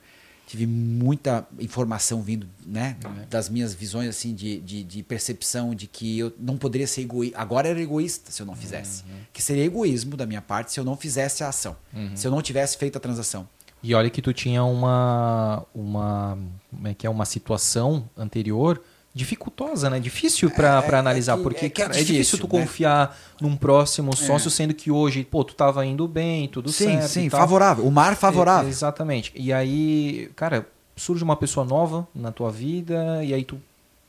tive 0.46 0.68
muita 0.68 1.48
informação 1.60 2.22
vindo, 2.22 2.48
né, 2.66 2.98
das 3.30 3.50
minhas 3.50 3.74
visões, 3.74 4.10
assim, 4.10 4.34
de, 4.34 4.60
de, 4.60 4.84
de 4.84 5.04
percepção 5.04 5.74
de 5.74 5.88
que 5.88 6.20
eu 6.20 6.32
não 6.40 6.58
poderia 6.58 6.88
ser 6.88 7.02
egoísta. 7.02 7.40
Agora 7.40 7.68
era 7.68 7.82
egoísta 7.82 8.32
se 8.32 8.42
eu 8.42 8.46
não 8.46 8.56
fizesse. 8.56 9.04
Que 9.34 9.42
seria 9.42 9.66
egoísmo 9.66 10.16
da 10.16 10.26
minha 10.26 10.42
parte 10.42 10.72
se 10.72 10.80
eu 10.80 10.84
não 10.84 10.96
fizesse 10.96 11.44
a 11.44 11.50
ação, 11.50 11.76
se 12.14 12.28
eu 12.28 12.32
não 12.32 12.42
tivesse 12.42 12.78
feito 12.78 12.98
a 12.98 13.00
transação. 13.00 13.48
E 13.82 13.94
olha 13.94 14.10
que 14.10 14.22
tu 14.22 14.34
tinha 14.34 14.64
uma 14.64 15.64
uma 15.74 16.38
como 16.72 16.88
é 16.88 16.94
que 16.94 17.06
é 17.06 17.10
uma 17.10 17.26
situação 17.26 18.10
anterior 18.18 18.82
dificultosa, 19.16 19.90
né? 19.90 20.00
Difícil 20.00 20.52
pra 20.52 20.80
É, 20.80 20.82
pra 20.82 20.98
é 20.98 21.00
analisar 21.00 21.38
que- 21.38 21.44
porque 21.44 21.66
é 21.66 21.68
é 21.68 21.69
cara, 21.69 21.90
é 21.94 21.98
difícil 22.00 22.14
difícil, 22.16 22.38
tu 22.40 22.44
né? 22.56 22.61
confiar 22.61 23.18
num 23.42 23.56
próximo 23.56 24.16
sócio 24.16 24.52
sendo 24.52 24.74
que 24.74 24.92
hoje, 24.92 25.24
pô, 25.24 25.44
tu 25.44 25.56
tava 25.56 25.85
indo 25.85 26.06
bem, 26.08 26.48
tudo 26.50 26.69
sim, 26.72 26.85
certo 26.85 27.08
sim, 27.08 27.26
e 27.27 27.30
tal. 27.30 27.40
favorável. 27.40 27.85
O 27.88 27.92
mar 27.92 28.16
favorável. 28.18 28.68
É, 28.68 28.69
exatamente. 28.69 29.32
E 29.34 29.53
aí, 29.53 30.30
cara, 30.35 30.68
surge 30.98 31.24
uma 31.24 31.38
pessoa 31.38 31.66
nova 31.66 32.06
na 32.14 32.32
tua 32.32 32.52
vida 32.52 33.24
e 33.24 33.34
aí 33.34 33.44
tu, 33.45 33.58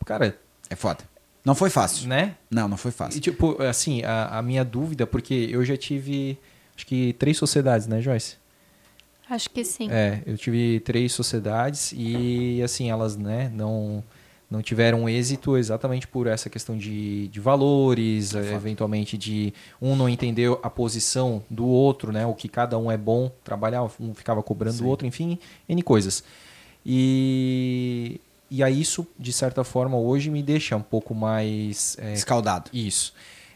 cara, 0.05 0.36
É 0.68 0.75
foda. 0.75 1.05
Não 1.44 1.55
foi 1.55 1.70
fácil. 1.70 2.09
né? 2.09 2.35
Não, 2.51 2.67
não 2.67 2.76
foi 2.76 2.91
E 2.91 2.94
fácil. 2.94 3.20
tipo, 3.20 3.62
assim, 3.62 4.02
a, 4.02 4.39
a 4.39 4.43
minha 4.43 4.65
dúvida, 4.65 5.07
porque 5.07 5.49
eu 5.52 5.65
já 5.65 5.76
tive 5.76 6.36
acho 6.76 6.85
que 6.85 7.12
três 7.12 7.36
sociedades, 7.39 7.86
né, 7.86 8.01
Joyce? 8.02 8.35
Acho 9.31 9.49
que 9.51 9.65
sim. 9.65 9.89
É, 9.91 10.23
eu 10.26 10.36
tive 10.36 10.81
três 10.81 11.12
sociedades 11.12 11.93
e 11.97 12.60
assim, 12.65 12.91
elas 12.91 13.17
né, 13.17 13.49
não, 13.55 14.02
não 14.50 14.62
tiveram 14.62 15.08
êxito 15.08 15.57
exatamente 15.57 16.07
por 16.07 16.26
essa 16.26 16.49
questão 16.49 16.76
de, 16.78 17.26
de 17.28 17.41
valores, 17.41 18.34
eh, 18.34 18.55
eventualmente 18.55 19.18
de 19.18 19.52
um 19.83 19.97
não 19.97 20.08
entender 20.08 20.57
a 20.62 20.70
posição 20.70 21.42
do 21.50 21.66
outro, 21.66 22.12
né, 22.12 22.25
o 22.25 22.33
que 22.34 22.49
cada 22.49 22.78
um 22.78 22.91
é 22.91 22.97
bom 22.97 23.31
trabalhar, 23.42 23.83
um 24.00 24.15
ficava 24.15 24.42
cobrando 24.42 24.84
o 24.84 24.86
outro, 24.86 25.07
enfim, 25.07 25.39
N 25.68 25.83
coisas. 25.83 26.23
E, 26.84 28.20
e 28.49 28.62
aí 28.62 28.81
isso, 28.81 29.07
de 29.18 29.33
certa 29.33 29.65
forma, 29.65 29.99
hoje 29.99 30.31
me 30.31 30.42
deixa 30.42 30.76
um 30.76 30.83
pouco 30.83 31.15
mais... 31.15 31.97
eh, 32.00 32.12
Escaldado. 32.12 32.70
isso. 32.73 33.12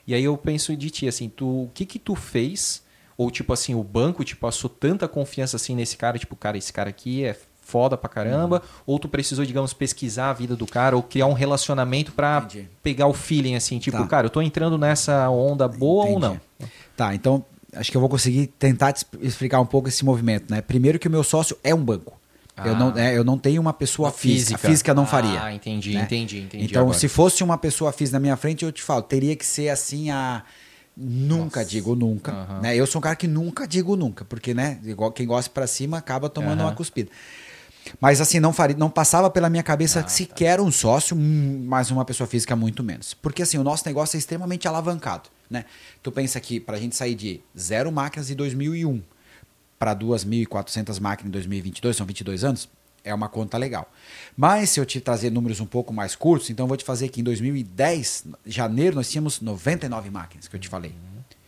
E 0.06 0.14
aí 0.14 0.24
eu 0.24 0.36
penso 0.36 0.76
de 0.76 0.90
ti, 0.90 1.06
assim, 1.06 1.28
tu, 1.28 1.46
o 1.46 1.70
que 1.72 1.86
que 1.86 1.98
tu 1.98 2.16
fez? 2.16 2.82
Ou 3.16 3.30
tipo 3.30 3.52
assim, 3.52 3.74
o 3.74 3.84
banco 3.84 4.24
te 4.24 4.34
passou 4.34 4.68
tanta 4.68 5.06
confiança 5.06 5.56
assim 5.56 5.76
nesse 5.76 5.96
cara, 5.96 6.18
tipo, 6.18 6.34
cara, 6.34 6.58
esse 6.58 6.72
cara 6.72 6.90
aqui 6.90 7.22
é 7.22 7.36
foda 7.70 7.96
pra 7.96 8.08
caramba, 8.08 8.62
ou 8.86 8.98
tu 8.98 9.08
precisou, 9.08 9.44
digamos, 9.44 9.72
pesquisar 9.72 10.30
a 10.30 10.32
vida 10.32 10.56
do 10.56 10.66
cara 10.66 10.96
ou 10.96 11.02
criar 11.02 11.26
um 11.26 11.32
relacionamento 11.32 12.12
pra 12.12 12.42
Entendi. 12.44 12.68
pegar 12.82 13.06
o 13.06 13.12
feeling 13.12 13.54
assim, 13.54 13.78
tipo, 13.78 13.96
Tá. 13.98 14.06
cara, 14.06 14.26
eu 14.26 14.30
tô 14.30 14.42
entrando 14.42 14.76
nessa 14.76 15.28
onda 15.30 15.68
boa 15.68 16.04
ou 16.06 16.18
Entendi. 16.18 16.40
não? 16.60 16.68
Tá, 16.96 17.14
então 17.14 17.44
acho 17.74 17.90
que 17.90 17.96
eu 17.96 18.00
vou 18.00 18.10
conseguir 18.10 18.48
tentar 18.58 18.92
te 18.92 18.98
expl- 18.98 19.18
explicar 19.22 19.60
um 19.60 19.66
pouco 19.66 19.88
esse 19.88 20.04
movimento, 20.04 20.50
né? 20.50 20.60
Primeiro 20.60 20.98
que 20.98 21.06
o 21.06 21.10
meu 21.10 21.22
sócio 21.22 21.56
é 21.62 21.74
um 21.74 21.82
banco. 21.84 22.18
Eu, 22.62 22.76
não, 22.76 22.98
é, 22.98 23.16
eu 23.16 23.24
não 23.24 23.38
tenho 23.38 23.58
uma 23.62 23.72
pessoa 23.72 24.10
física. 24.10 24.56
A 24.56 24.70
física 24.70 24.92
não 24.92 25.06
faria. 25.06 25.42
Ah, 25.44 25.54
entendi, 25.54 25.94
né? 25.94 26.02
entendi, 26.02 26.40
entendi. 26.40 26.64
Então, 26.64 26.82
agora. 26.82 26.98
se 26.98 27.08
fosse 27.08 27.42
uma 27.42 27.56
pessoa 27.56 27.90
física 27.90 28.16
na 28.16 28.20
minha 28.20 28.36
frente, 28.36 28.66
eu 28.66 28.70
te 28.72 28.82
falo, 28.82 29.00
teria 29.00 29.34
que 29.34 29.46
ser 29.46 29.70
assim 29.70 30.10
a. 30.10 30.42
Nunca 30.94 31.64
digo 31.64 31.94
nunca. 31.94 32.32
Aham. 32.32 32.60
Né? 32.60 32.76
Eu 32.76 32.86
sou 32.86 32.98
um 32.98 33.02
cara 33.02 33.16
que 33.16 33.26
nunca 33.26 33.66
digo 33.66 33.96
nunca, 33.96 34.24
porque, 34.26 34.52
né? 34.52 34.78
Igual 34.84 35.10
quem 35.12 35.26
gosta 35.26 35.50
pra 35.50 35.66
cima 35.66 35.96
acaba 35.96 36.28
tomando 36.28 36.60
Aham. 36.60 36.68
uma 36.68 36.74
cuspida. 36.74 37.10
Mas 38.00 38.20
assim, 38.20 38.38
não, 38.40 38.52
faria, 38.52 38.76
não 38.76 38.90
passava 38.90 39.30
pela 39.30 39.48
minha 39.48 39.60
Ah, 39.62 39.64
cabeça 39.64 40.02
tá. 40.02 40.08
sequer 40.08 40.60
um 40.60 40.70
sócio, 40.70 41.16
hum, 41.16 41.64
mas 41.66 41.90
uma 41.90 42.04
pessoa 42.04 42.26
física 42.26 42.54
muito 42.54 42.82
menos. 42.84 43.14
Porque 43.14 43.42
assim, 43.42 43.56
o 43.58 43.64
nosso 43.64 43.84
negócio 43.86 44.16
é 44.16 44.18
extremamente 44.18 44.68
alavancado. 44.68 45.28
Né? 45.48 45.64
Tu 46.02 46.12
pensa 46.12 46.38
que 46.40 46.60
pra 46.60 46.78
gente 46.78 46.94
sair 46.94 47.14
de 47.14 47.40
zero 47.58 47.90
máquinas 47.90 48.30
em 48.30 48.34
2001 48.36 49.02
para 49.78 49.96
2.400 49.96 51.00
máquinas 51.00 51.28
em 51.28 51.32
2022, 51.32 51.96
são 51.96 52.06
22 52.06 52.44
anos, 52.44 52.68
é 53.02 53.14
uma 53.14 53.28
conta 53.28 53.56
legal. 53.56 53.90
Mas 54.36 54.70
se 54.70 54.78
eu 54.80 54.84
te 54.84 55.00
trazer 55.00 55.30
números 55.30 55.58
um 55.58 55.66
pouco 55.66 55.92
mais 55.92 56.14
curtos, 56.14 56.50
então 56.50 56.64
eu 56.64 56.68
vou 56.68 56.76
te 56.76 56.84
fazer 56.84 57.08
que 57.08 57.20
em 57.20 57.24
2010, 57.24 58.24
janeiro, 58.46 58.94
nós 58.96 59.10
tínhamos 59.10 59.40
99 59.40 60.10
máquinas, 60.10 60.46
que 60.46 60.54
eu 60.54 60.60
te 60.60 60.68
falei. 60.68 60.94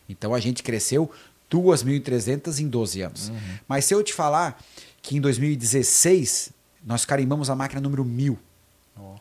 Então 0.09 0.33
a 0.33 0.39
gente 0.39 0.63
cresceu 0.63 1.09
2.300 1.51 2.59
em 2.59 2.67
12 2.67 3.01
anos. 3.01 3.31
Mas 3.67 3.85
se 3.85 3.93
eu 3.93 4.03
te 4.03 4.13
falar 4.13 4.61
que 5.03 5.17
em 5.17 5.21
2016 5.21 6.49
nós 6.83 7.05
carimbamos 7.05 7.49
a 7.51 7.55
máquina 7.55 7.79
número 7.79 8.03
1000. 8.03 8.39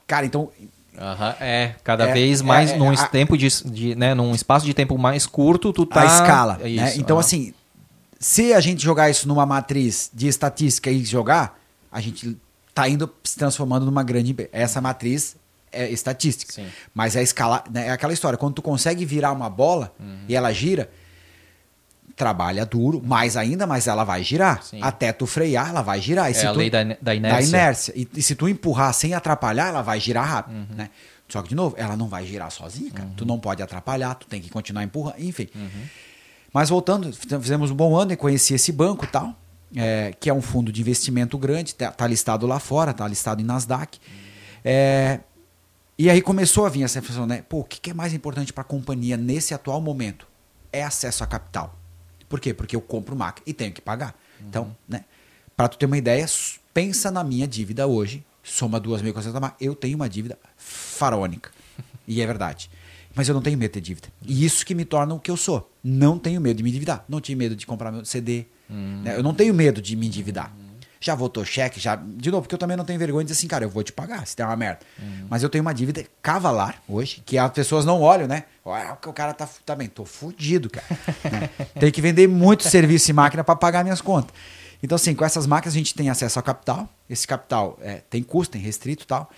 Cara, 0.06 0.24
então 0.24 0.50
Aham, 0.98 1.34
é, 1.40 1.74
cada 1.82 2.06
É, 2.08 2.12
vez 2.12 2.40
é, 2.42 2.44
mais 2.44 2.70
é, 2.70 2.76
num 2.76 2.90
a- 2.92 3.08
tempo 3.08 3.36
de, 3.36 3.48
de, 3.64 3.94
né, 3.94 4.14
num 4.14 4.34
espaço 4.34 4.66
de 4.66 4.74
tempo 4.74 4.98
mais 4.98 5.24
curto, 5.26 5.72
tu 5.72 5.86
tá 5.86 6.02
a 6.02 6.04
escala. 6.06 6.58
É 6.60 6.64
né? 6.64 6.70
isso, 6.90 7.00
Então, 7.00 7.16
aham. 7.16 7.20
assim, 7.24 7.54
se 8.20 8.52
a 8.52 8.60
gente 8.60 8.82
jogar 8.82 9.08
isso 9.10 9.26
numa 9.26 9.46
matriz 9.46 10.10
de 10.12 10.28
estatística 10.28 10.90
e 10.90 11.02
jogar, 11.02 11.58
a 11.90 11.98
gente 12.00 12.36
tá 12.74 12.86
indo 12.90 13.10
se 13.24 13.36
transformando 13.38 13.86
numa 13.86 14.02
grande. 14.02 14.36
Essa 14.52 14.82
matriz 14.82 15.34
é 15.72 15.88
estatística. 15.90 16.52
Sim. 16.52 16.66
Mas 16.94 17.16
é 17.16 17.22
escala, 17.22 17.64
né? 17.70 17.86
é 17.86 17.90
aquela 17.90 18.12
história. 18.12 18.36
Quando 18.36 18.54
tu 18.54 18.62
consegue 18.62 19.06
virar 19.06 19.32
uma 19.32 19.48
bola 19.48 19.94
Uhum. 19.98 20.24
e 20.28 20.36
ela 20.36 20.52
gira, 20.52 20.90
trabalha 22.16 22.64
duro, 22.66 23.02
mais 23.04 23.36
ainda, 23.36 23.66
mas 23.66 23.86
ela 23.86 24.04
vai 24.04 24.22
girar. 24.22 24.62
Sim. 24.62 24.80
Até 24.82 25.12
tu 25.12 25.26
frear, 25.26 25.68
ela 25.70 25.82
vai 25.82 26.00
girar. 26.00 26.30
E 26.30 26.34
É 26.34 26.46
a 26.46 26.52
tu- 26.52 26.58
lei 26.58 26.70
da, 26.70 26.84
da 26.84 26.96
da 27.00 27.14
inércia. 27.14 27.48
inércia. 27.48 27.92
E, 27.96 28.08
e 28.14 28.22
se 28.22 28.34
tu 28.34 28.48
empurrar 28.48 28.92
sem 28.94 29.14
atrapalhar, 29.14 29.68
ela 29.68 29.82
vai 29.82 29.98
girar 30.00 30.26
rápido, 30.28 30.54
Uhum. 30.56 30.66
né? 30.76 30.90
Só 31.28 31.40
que, 31.40 31.48
de 31.48 31.54
novo, 31.54 31.74
ela 31.78 31.96
não 31.96 32.08
vai 32.08 32.26
girar 32.26 32.50
sozinha, 32.50 32.90
cara. 32.90 33.08
Tu 33.16 33.24
não 33.24 33.38
pode 33.40 33.62
atrapalhar, 33.62 34.14
tu 34.14 34.26
tem 34.26 34.40
que 34.40 34.50
continuar 34.50 34.84
empurrando, 34.84 35.14
enfim. 35.18 35.48
Uhum. 35.54 35.68
Mas 36.52 36.68
voltando, 36.68 37.10
fizemos 37.12 37.70
um 37.70 37.74
bom 37.74 37.96
ano 37.96 38.12
e 38.12 38.16
conheci 38.16 38.52
esse 38.52 38.70
banco 38.70 39.06
tal, 39.06 39.34
é, 39.74 40.12
que 40.20 40.28
é 40.28 40.34
um 40.34 40.42
fundo 40.42 40.70
de 40.70 40.82
investimento 40.82 41.38
grande, 41.38 41.74
tá, 41.74 41.90
tá 41.90 42.06
listado 42.06 42.46
lá 42.46 42.58
fora, 42.58 42.92
tá 42.92 43.08
listado 43.08 43.40
em 43.40 43.44
Nasdaq. 43.44 43.98
É, 44.62 45.20
e 45.98 46.10
aí 46.10 46.20
começou 46.20 46.66
a 46.66 46.68
vir 46.68 46.82
essa 46.82 46.98
reflexão, 47.00 47.26
né? 47.26 47.42
Pô, 47.48 47.60
o 47.60 47.64
que, 47.64 47.80
que 47.80 47.90
é 47.90 47.94
mais 47.94 48.12
importante 48.12 48.52
para 48.52 48.60
a 48.60 48.64
companhia 48.64 49.16
nesse 49.16 49.54
atual 49.54 49.80
momento? 49.80 50.26
É 50.70 50.82
acesso 50.82 51.24
a 51.24 51.26
capital. 51.26 51.78
Por 52.32 52.40
quê? 52.40 52.54
Porque 52.54 52.74
eu 52.74 52.80
compro 52.80 53.14
máquina 53.14 53.44
e 53.46 53.52
tenho 53.52 53.70
que 53.70 53.82
pagar. 53.82 54.18
Então, 54.40 54.74
né? 54.88 55.04
Para 55.54 55.68
tu 55.68 55.76
ter 55.76 55.84
uma 55.84 55.98
ideia, 55.98 56.24
pensa 56.72 57.10
na 57.10 57.22
minha 57.22 57.46
dívida 57.46 57.86
hoje, 57.86 58.24
soma 58.42 58.80
2.400 58.80 59.32
máquinas, 59.34 59.52
eu 59.60 59.74
tenho 59.74 59.96
uma 59.96 60.08
dívida 60.08 60.38
faraônica. 60.56 61.50
E 62.08 62.22
é 62.22 62.26
verdade. 62.26 62.70
Mas 63.14 63.28
eu 63.28 63.34
não 63.34 63.42
tenho 63.42 63.58
medo 63.58 63.68
de 63.68 63.74
ter 63.74 63.80
dívida. 63.82 64.08
E 64.26 64.46
isso 64.46 64.64
que 64.64 64.74
me 64.74 64.86
torna 64.86 65.12
o 65.12 65.20
que 65.20 65.30
eu 65.30 65.36
sou. 65.36 65.70
Não 65.84 66.18
tenho 66.18 66.40
medo 66.40 66.56
de 66.56 66.62
me 66.62 66.70
endividar. 66.70 67.04
Não 67.06 67.20
tinha 67.20 67.36
medo 67.36 67.54
de 67.54 67.66
comprar 67.66 67.92
meu 67.92 68.02
CD. 68.06 68.46
né? 68.70 69.14
Eu 69.14 69.22
não 69.22 69.34
tenho 69.34 69.52
medo 69.52 69.82
de 69.82 69.94
me 69.94 70.06
endividar. 70.06 70.50
Já 71.02 71.16
votou 71.16 71.44
cheque, 71.44 71.80
já. 71.80 71.96
De 71.96 72.30
novo, 72.30 72.42
porque 72.42 72.54
eu 72.54 72.58
também 72.58 72.76
não 72.76 72.84
tenho 72.84 72.96
vergonha 72.96 73.24
de 73.24 73.32
dizer 73.32 73.40
assim, 73.40 73.48
cara, 73.48 73.64
eu 73.64 73.68
vou 73.68 73.82
te 73.82 73.92
pagar 73.92 74.24
se 74.24 74.36
der 74.36 74.46
uma 74.46 74.54
merda. 74.54 74.78
Mas 75.28 75.42
eu 75.42 75.50
tenho 75.50 75.62
uma 75.62 75.74
dívida 75.74 76.04
cavalar 76.22 76.80
hoje, 76.88 77.20
que 77.26 77.36
as 77.36 77.50
pessoas 77.50 77.84
não 77.84 78.00
olham, 78.00 78.28
né? 78.28 78.44
Olha, 78.64 78.92
o 78.92 79.12
cara 79.12 79.34
tá, 79.34 79.48
tá 79.66 79.74
bem, 79.74 79.88
tô 79.88 80.04
fudido, 80.04 80.70
cara. 80.70 80.86
né? 81.28 81.50
Tem 81.80 81.90
que 81.90 82.00
vender 82.00 82.28
muito 82.28 82.68
serviço 82.68 83.10
e 83.10 83.12
máquina 83.12 83.42
para 83.42 83.56
pagar 83.56 83.82
minhas 83.82 84.00
contas. 84.00 84.32
Então, 84.80 84.94
assim, 84.94 85.12
com 85.12 85.24
essas 85.24 85.44
máquinas 85.44 85.74
a 85.74 85.78
gente 85.78 85.92
tem 85.92 86.08
acesso 86.08 86.38
ao 86.38 86.42
capital. 86.42 86.88
Esse 87.10 87.26
capital 87.26 87.76
é, 87.82 88.02
tem 88.08 88.22
custo, 88.22 88.52
tem 88.52 88.62
restrito 88.62 89.02
e 89.02 89.06
tal. 89.06 89.28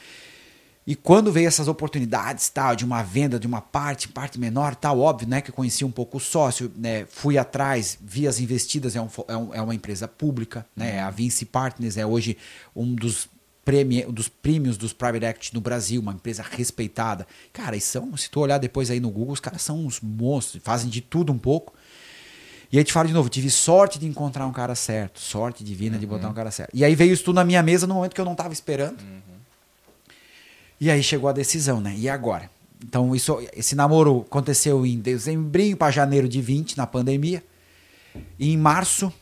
E 0.86 0.94
quando 0.94 1.32
veio 1.32 1.48
essas 1.48 1.66
oportunidades, 1.66 2.48
tal, 2.50 2.76
de 2.76 2.84
uma 2.84 3.02
venda 3.02 3.38
de 3.40 3.46
uma 3.46 3.60
parte, 3.62 4.06
parte 4.08 4.38
menor, 4.38 4.74
tal, 4.74 5.00
óbvio, 5.00 5.26
né, 5.26 5.40
que 5.40 5.50
eu 5.50 5.54
conheci 5.54 5.82
um 5.84 5.90
pouco 5.90 6.18
o 6.18 6.20
sócio, 6.20 6.70
né, 6.76 7.06
fui 7.08 7.38
atrás, 7.38 7.96
vi 8.02 8.28
as 8.28 8.38
investidas, 8.38 8.94
é, 8.94 9.00
um 9.00 9.08
é, 9.28 9.36
um- 9.36 9.54
é 9.54 9.62
uma 9.62 9.74
empresa 9.74 10.06
pública, 10.06 10.66
né, 10.76 11.00
a 11.00 11.08
Vinci 11.10 11.46
Partners 11.46 11.96
é 11.96 12.04
hoje 12.04 12.36
um 12.76 12.94
dos 12.94 13.28
prêmio, 13.64 14.12
dos 14.12 14.28
prêmios 14.28 14.76
dos 14.76 14.92
private 14.92 15.24
equity 15.24 15.54
no 15.54 15.60
Brasil, 15.62 16.02
uma 16.02 16.12
empresa 16.12 16.44
respeitada. 16.50 17.26
Cara, 17.50 17.74
e 17.74 17.80
são, 17.80 18.14
se 18.14 18.28
tu 18.28 18.40
olhar 18.40 18.58
depois 18.58 18.90
aí 18.90 19.00
no 19.00 19.08
Google, 19.10 19.32
os 19.32 19.40
caras 19.40 19.62
são 19.62 19.86
uns 19.86 20.02
monstros, 20.02 20.62
fazem 20.62 20.90
de 20.90 21.00
tudo 21.00 21.32
um 21.32 21.38
pouco. 21.38 21.72
E 22.70 22.76
aí 22.76 22.84
te 22.84 22.92
falo 22.92 23.08
de 23.08 23.14
novo, 23.14 23.28
tive 23.30 23.48
sorte 23.48 23.98
de 23.98 24.06
encontrar 24.06 24.46
um 24.46 24.52
cara 24.52 24.74
certo, 24.74 25.18
sorte 25.20 25.62
divina 25.64 25.96
de 25.98 26.06
botar 26.06 26.28
um 26.28 26.34
cara 26.34 26.50
certo. 26.50 26.70
E 26.74 26.84
aí 26.84 26.94
veio 26.94 27.12
isso 27.14 27.24
tudo 27.24 27.36
na 27.36 27.44
minha 27.44 27.62
mesa 27.62 27.86
no 27.86 27.94
momento 27.94 28.14
que 28.14 28.20
eu 28.20 28.24
não 28.24 28.32
estava 28.32 28.52
esperando. 28.52 28.96
E 30.81 30.91
aí 30.91 31.03
chegou 31.03 31.28
a 31.28 31.33
decisão, 31.33 31.81
né? 31.81 31.94
E 31.97 32.09
agora? 32.09 32.51
Então, 32.86 33.15
isso, 33.15 33.41
esse 33.57 33.75
namoro 33.75 34.25
aconteceu 34.27 34.85
em 34.85 34.99
dezembro 34.99 35.77
para 35.78 35.91
janeiro 35.91 36.28
de 36.28 36.41
20, 36.41 36.77
na 36.77 36.86
pandemia. 36.86 37.43
E 38.39 38.53
em 38.53 38.57
março, 38.59 39.12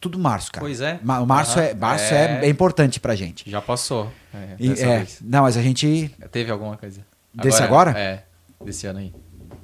tudo 0.00 0.18
março, 0.18 0.50
cara. 0.50 0.64
Pois 0.64 0.80
é. 0.80 0.98
Ma- 1.02 1.24
março, 1.26 1.58
Aham. 1.58 1.68
é, 1.68 1.74
março 1.74 2.14
é. 2.14 2.40
É. 2.42 2.46
é 2.46 2.48
importante 2.48 2.98
pra 2.98 3.14
gente. 3.14 3.48
Já 3.50 3.60
passou. 3.60 4.10
É, 4.32 4.56
E- 4.58 4.72
é, 4.80 5.06
não, 5.20 5.42
mas 5.42 5.56
a 5.56 5.62
gente. 5.62 6.10
Teve 6.32 6.50
alguma 6.50 6.76
coisa? 6.76 7.00
Desse 7.34 7.62
agora? 7.62 7.90
É, 7.98 8.24
desse 8.64 8.86
ano 8.86 9.00
aí. 9.00 9.12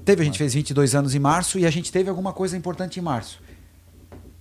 Teve, 0.05 0.23
a 0.23 0.25
gente 0.25 0.39
fez 0.39 0.55
22 0.55 0.95
anos 0.95 1.15
em 1.15 1.19
março 1.19 1.59
e 1.59 1.67
a 1.67 1.71
gente 1.71 1.91
teve 1.91 2.09
alguma 2.09 2.33
coisa 2.33 2.57
importante 2.57 3.01
em 3.01 3.03
março. 3.03 3.41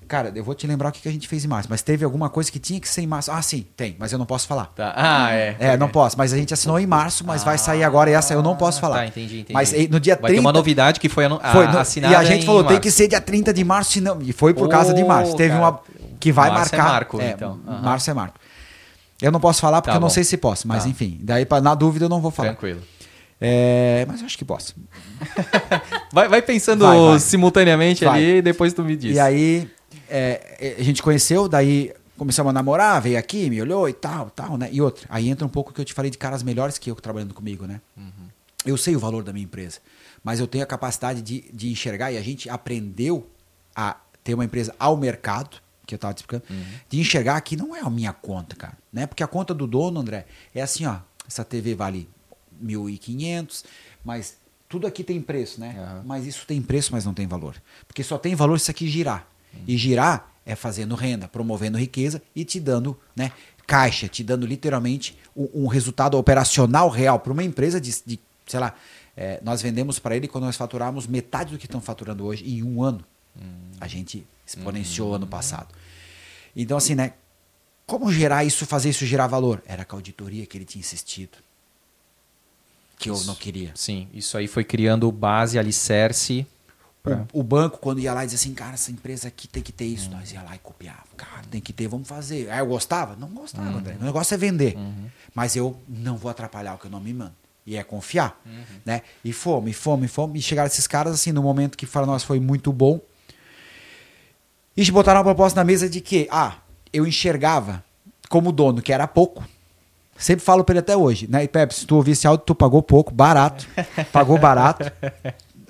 Cara, 0.07 0.31
eu 0.35 0.43
vou 0.43 0.53
te 0.53 0.67
lembrar 0.67 0.89
o 0.89 0.91
que 0.91 1.01
que 1.01 1.09
a 1.09 1.11
gente 1.11 1.27
fez 1.27 1.43
em 1.43 1.47
março, 1.47 1.67
mas 1.69 1.81
teve 1.81 2.05
alguma 2.05 2.29
coisa 2.29 2.51
que 2.51 2.59
tinha 2.59 2.79
que 2.79 2.87
ser 2.87 3.01
em 3.01 3.07
março. 3.07 3.31
Ah, 3.31 3.41
sim, 3.41 3.65
tem, 3.75 3.95
mas 3.99 4.11
eu 4.11 4.19
não 4.19 4.25
posso 4.25 4.47
falar. 4.47 4.65
Tá. 4.75 4.93
Ah, 4.95 5.31
é. 5.33 5.55
É, 5.59 5.77
não 5.77 5.89
posso, 5.89 6.17
mas 6.17 6.31
a 6.31 6.37
gente 6.37 6.53
assinou 6.53 6.79
em 6.79 6.85
março, 6.85 7.25
mas 7.25 7.43
vai 7.43 7.57
sair 7.57 7.83
agora 7.83 8.09
e 8.09 8.13
essa 8.13 8.33
eu 8.33 8.43
não 8.43 8.55
posso 8.55 8.79
falar. 8.79 8.97
Tá, 8.97 9.07
entendi, 9.07 9.39
entendi. 9.39 9.53
Mas 9.53 9.71
no 9.89 9.99
dia 9.99 10.13
Vai 10.15 10.29
30. 10.29 10.33
ter 10.33 10.39
uma 10.39 10.53
novidade 10.53 10.99
que 10.99 11.09
foi, 11.09 11.25
anu- 11.25 11.39
Foi, 11.51 11.65
a- 11.65 11.71
no- 11.71 11.79
assinada 11.79 12.13
e 12.13 12.15
a 12.15 12.23
gente 12.23 12.45
falou, 12.45 12.63
tem 12.63 12.79
que 12.79 12.91
ser 12.91 13.07
dia 13.07 13.19
30 13.19 13.53
de 13.53 13.63
março, 13.63 13.93
senão, 13.93 14.19
e 14.21 14.31
foi 14.31 14.53
por 14.53 14.69
causa 14.69 14.93
de 14.93 15.03
março. 15.03 15.35
Teve 15.35 15.49
cara. 15.55 15.61
uma 15.63 15.79
que 16.19 16.31
vai 16.31 16.49
Março 16.49 16.73
é 16.73 16.77
marcar. 16.77 16.91
marco, 16.93 17.21
então. 17.21 17.59
Aham. 17.67 17.81
Março 17.81 18.09
é 18.09 18.13
marco. 18.13 18.39
Eu 19.21 19.31
não 19.31 19.39
posso 19.39 19.61
falar 19.61 19.81
porque 19.81 19.91
Tá 19.91 19.97
eu 19.97 20.01
não 20.01 20.09
sei 20.09 20.23
se 20.23 20.37
posso, 20.37 20.67
mas 20.67 20.83
Tá. 20.83 20.89
enfim. 20.89 21.17
Daí, 21.21 21.45
pra, 21.45 21.61
na 21.61 21.73
dúvida, 21.73 22.05
eu 22.05 22.09
não 22.09 22.19
vou 22.21 22.31
falar. 22.31 22.49
Tranquilo. 22.49 22.81
É, 23.39 24.05
mas 24.07 24.21
eu 24.21 24.25
acho 24.25 24.37
que 24.37 24.45
posso. 24.45 24.75
Vai, 26.11 26.27
vai 26.29 26.41
pensando 26.41 26.85
Vai, 26.85 26.97
vai. 26.97 27.19
simultaneamente 27.19 28.05
Vai. 28.05 28.17
ali 28.19 28.37
e 28.37 28.41
depois 28.41 28.73
tu 28.73 28.83
me 28.83 28.95
diz. 28.95 29.15
E 29.15 29.19
aí, 29.19 29.69
é, 30.09 30.75
a 30.79 30.83
gente 30.83 31.01
conheceu, 31.01 31.47
daí 31.47 31.93
começamos 32.17 32.49
a 32.49 32.53
namorar, 32.53 33.01
veio 33.01 33.17
aqui, 33.17 33.49
me 33.49 33.61
olhou 33.61 33.89
e 33.89 33.93
tal, 33.93 34.29
tal, 34.29 34.57
né? 34.57 34.69
E 34.71 34.81
outra, 34.81 35.05
aí 35.09 35.29
entra 35.29 35.45
um 35.45 35.49
pouco 35.49 35.73
que 35.73 35.81
eu 35.81 35.85
te 35.85 35.93
falei 35.93 36.09
de 36.09 36.17
caras 36.17 36.43
melhores 36.43 36.77
que 36.77 36.89
eu 36.89 36.95
trabalhando 36.95 37.33
comigo, 37.33 37.65
né? 37.65 37.81
Eu 38.65 38.77
sei 38.77 38.95
o 38.95 38.99
valor 38.99 39.23
da 39.23 39.31
minha 39.31 39.43
empresa, 39.43 39.79
mas 40.23 40.39
eu 40.39 40.47
tenho 40.47 40.63
a 40.63 40.67
capacidade 40.67 41.21
de, 41.21 41.45
de 41.53 41.69
enxergar 41.69 42.11
e 42.11 42.17
a 42.17 42.21
gente 42.21 42.49
aprendeu 42.49 43.29
a 43.75 43.97
ter 44.23 44.33
uma 44.33 44.45
empresa 44.45 44.73
ao 44.79 44.97
mercado, 44.97 45.57
que 45.85 45.93
eu 45.93 45.97
estava 45.97 46.13
te 46.13 46.17
explicando, 46.17 46.45
de 46.89 46.99
enxergar 46.99 47.39
que 47.41 47.55
não 47.55 47.75
é 47.75 47.81
a 47.81 47.89
minha 47.89 48.11
conta, 48.11 48.55
cara, 48.55 48.77
né? 48.91 49.05
Porque 49.05 49.23
a 49.23 49.27
conta 49.27 49.53
do 49.53 49.67
dono, 49.67 49.99
André, 49.99 50.25
é 50.53 50.61
assim, 50.61 50.85
ó, 50.85 50.97
essa 51.27 51.43
TV 51.43 51.75
vale 51.75 52.09
1.500, 52.63 53.65
mas 54.03 54.37
tudo 54.67 54.87
aqui 54.87 55.03
tem 55.03 55.21
preço, 55.21 55.59
né? 55.59 55.75
Aham. 55.77 56.03
Mas 56.05 56.25
isso 56.25 56.45
tem 56.47 56.61
preço, 56.61 56.91
mas 56.91 57.05
não 57.05 57.13
tem 57.13 57.27
valor. 57.27 57.55
Porque 57.87 58.03
só 58.03 58.17
tem 58.17 58.35
valor 58.35 58.59
se 58.59 58.63
isso 58.63 58.71
aqui 58.71 58.87
girar. 58.87 59.27
E 59.67 59.77
girar 59.77 60.31
é 60.45 60.55
fazendo 60.55 60.95
renda, 60.95 61.27
promovendo 61.27 61.77
riqueza 61.77 62.21
e 62.35 62.45
te 62.45 62.59
dando 62.59 62.97
né, 63.15 63.31
caixa, 63.65 64.07
te 64.07 64.23
dando 64.23 64.45
literalmente 64.45 65.17
um, 65.35 65.63
um 65.63 65.67
resultado 65.67 66.17
operacional 66.17 66.89
real 66.89 67.19
para 67.19 67.33
uma 67.33 67.43
empresa 67.43 67.81
de, 67.81 67.95
de, 68.05 68.19
sei 68.45 68.59
lá, 68.59 68.75
é, 69.17 69.39
nós 69.43 69.61
vendemos 69.61 69.97
para 69.97 70.15
ele 70.15 70.27
quando 70.27 70.43
nós 70.43 70.55
faturamos 70.55 71.07
metade 71.07 71.51
do 71.53 71.57
que 71.57 71.65
estão 71.65 71.81
faturando 71.81 72.25
hoje 72.25 72.47
em 72.47 72.61
um 72.61 72.83
ano. 72.83 73.03
A 73.79 73.87
gente 73.87 74.25
exponenciou 74.45 75.13
ano 75.13 75.27
passado. 75.27 75.73
Então, 76.55 76.77
assim, 76.77 76.95
né? 76.95 77.13
Como 77.85 78.11
gerar 78.11 78.43
isso, 78.43 78.65
fazer 78.65 78.89
isso 78.89 79.05
gerar 79.05 79.27
valor? 79.27 79.61
Era 79.65 79.85
com 79.85 79.95
a 79.95 79.99
auditoria 79.99 80.45
que 80.45 80.57
ele 80.57 80.65
tinha 80.65 80.79
insistido. 80.79 81.37
Que 82.97 83.09
eu 83.09 83.13
Isso. 83.13 83.27
não 83.27 83.35
queria. 83.35 83.71
Sim, 83.75 84.07
isso 84.13 84.37
aí 84.37 84.47
foi 84.47 84.63
criando 84.63 85.11
base, 85.11 85.59
alicerce 85.59 86.47
Pra- 87.05 87.25
O, 87.31 87.41
banco, 87.43 87.77
quando 87.77 87.99
ia 87.99 88.13
lá 88.13 88.23
e 88.23 88.27
dizia 88.27 88.37
assim, 88.39 88.53
cara, 88.53 88.73
essa 88.73 88.91
empresa 88.91 89.27
aqui 89.27 89.47
tem 89.47 89.63
que 89.63 89.71
ter 89.71 89.85
isso. 89.85 90.09
Nós 90.09 90.31
ia 90.31 90.41
lá 90.41 90.55
e 90.55 90.59
copiava. 90.59 91.03
Cara, 91.15 91.43
tem 91.49 91.61
que 91.61 91.71
ter, 91.71 91.87
vamos 91.87 92.07
fazer. 92.07 92.49
Aí 92.49 92.59
eu 92.59 92.65
gostava? 92.67 93.15
Não 93.15 93.27
gostava, 93.29 93.69
Uhum. 93.69 93.77
André. 93.77 93.95
O 93.99 94.03
negócio 94.03 94.33
é 94.33 94.37
vender. 94.37 94.75
Mas 95.33 95.55
eu 95.55 95.77
não 95.87 96.17
vou 96.17 96.29
atrapalhar 96.31 96.73
o 96.75 96.77
que 96.77 96.85
eu 96.87 96.91
não 96.91 96.99
me 96.99 97.13
mando. 97.13 97.33
E 97.65 97.75
é 97.77 97.83
confiar. 97.83 98.39
Uhum. 98.45 98.61
Né? 98.85 99.01
E 99.23 99.31
fomos, 99.33 99.69
e 99.69 99.73
fomos, 99.73 100.05
e. 100.05 100.07
E 100.37 100.41
chegaram 100.41 100.67
esses 100.67 100.85
caras, 100.87 101.13
assim, 101.13 101.31
no 101.31 101.41
momento 101.41 101.77
que 101.77 101.85
para 101.87 102.05
nós 102.05 102.23
foi 102.23 102.39
muito 102.39 102.71
bom. 102.73 102.99
E 104.77 104.91
botaram 104.91 105.19
uma 105.19 105.23
proposta 105.25 105.59
na 105.59 105.63
mesa 105.63 105.89
de 105.89 106.01
que, 106.01 106.27
ah, 106.31 106.57
eu 106.91 107.07
enxergava 107.07 107.83
como 108.29 108.51
dono, 108.51 108.81
que 108.81 108.91
era 108.91 109.07
pouco. 109.07 109.43
Sempre 110.17 110.45
falo 110.45 110.63
pra 110.63 110.73
ele 110.73 110.79
até 110.79 110.95
hoje, 110.95 111.27
né? 111.29 111.43
E 111.43 111.47
Pepe, 111.47 111.73
se 111.75 111.85
tu 111.85 111.95
ouvir 111.95 112.11
esse 112.11 112.25
áudio, 112.27 112.45
tu 112.45 112.55
pagou 112.55 112.81
pouco, 112.81 113.13
barato. 113.13 113.67
Pagou 114.13 114.37
barato. 114.37 114.89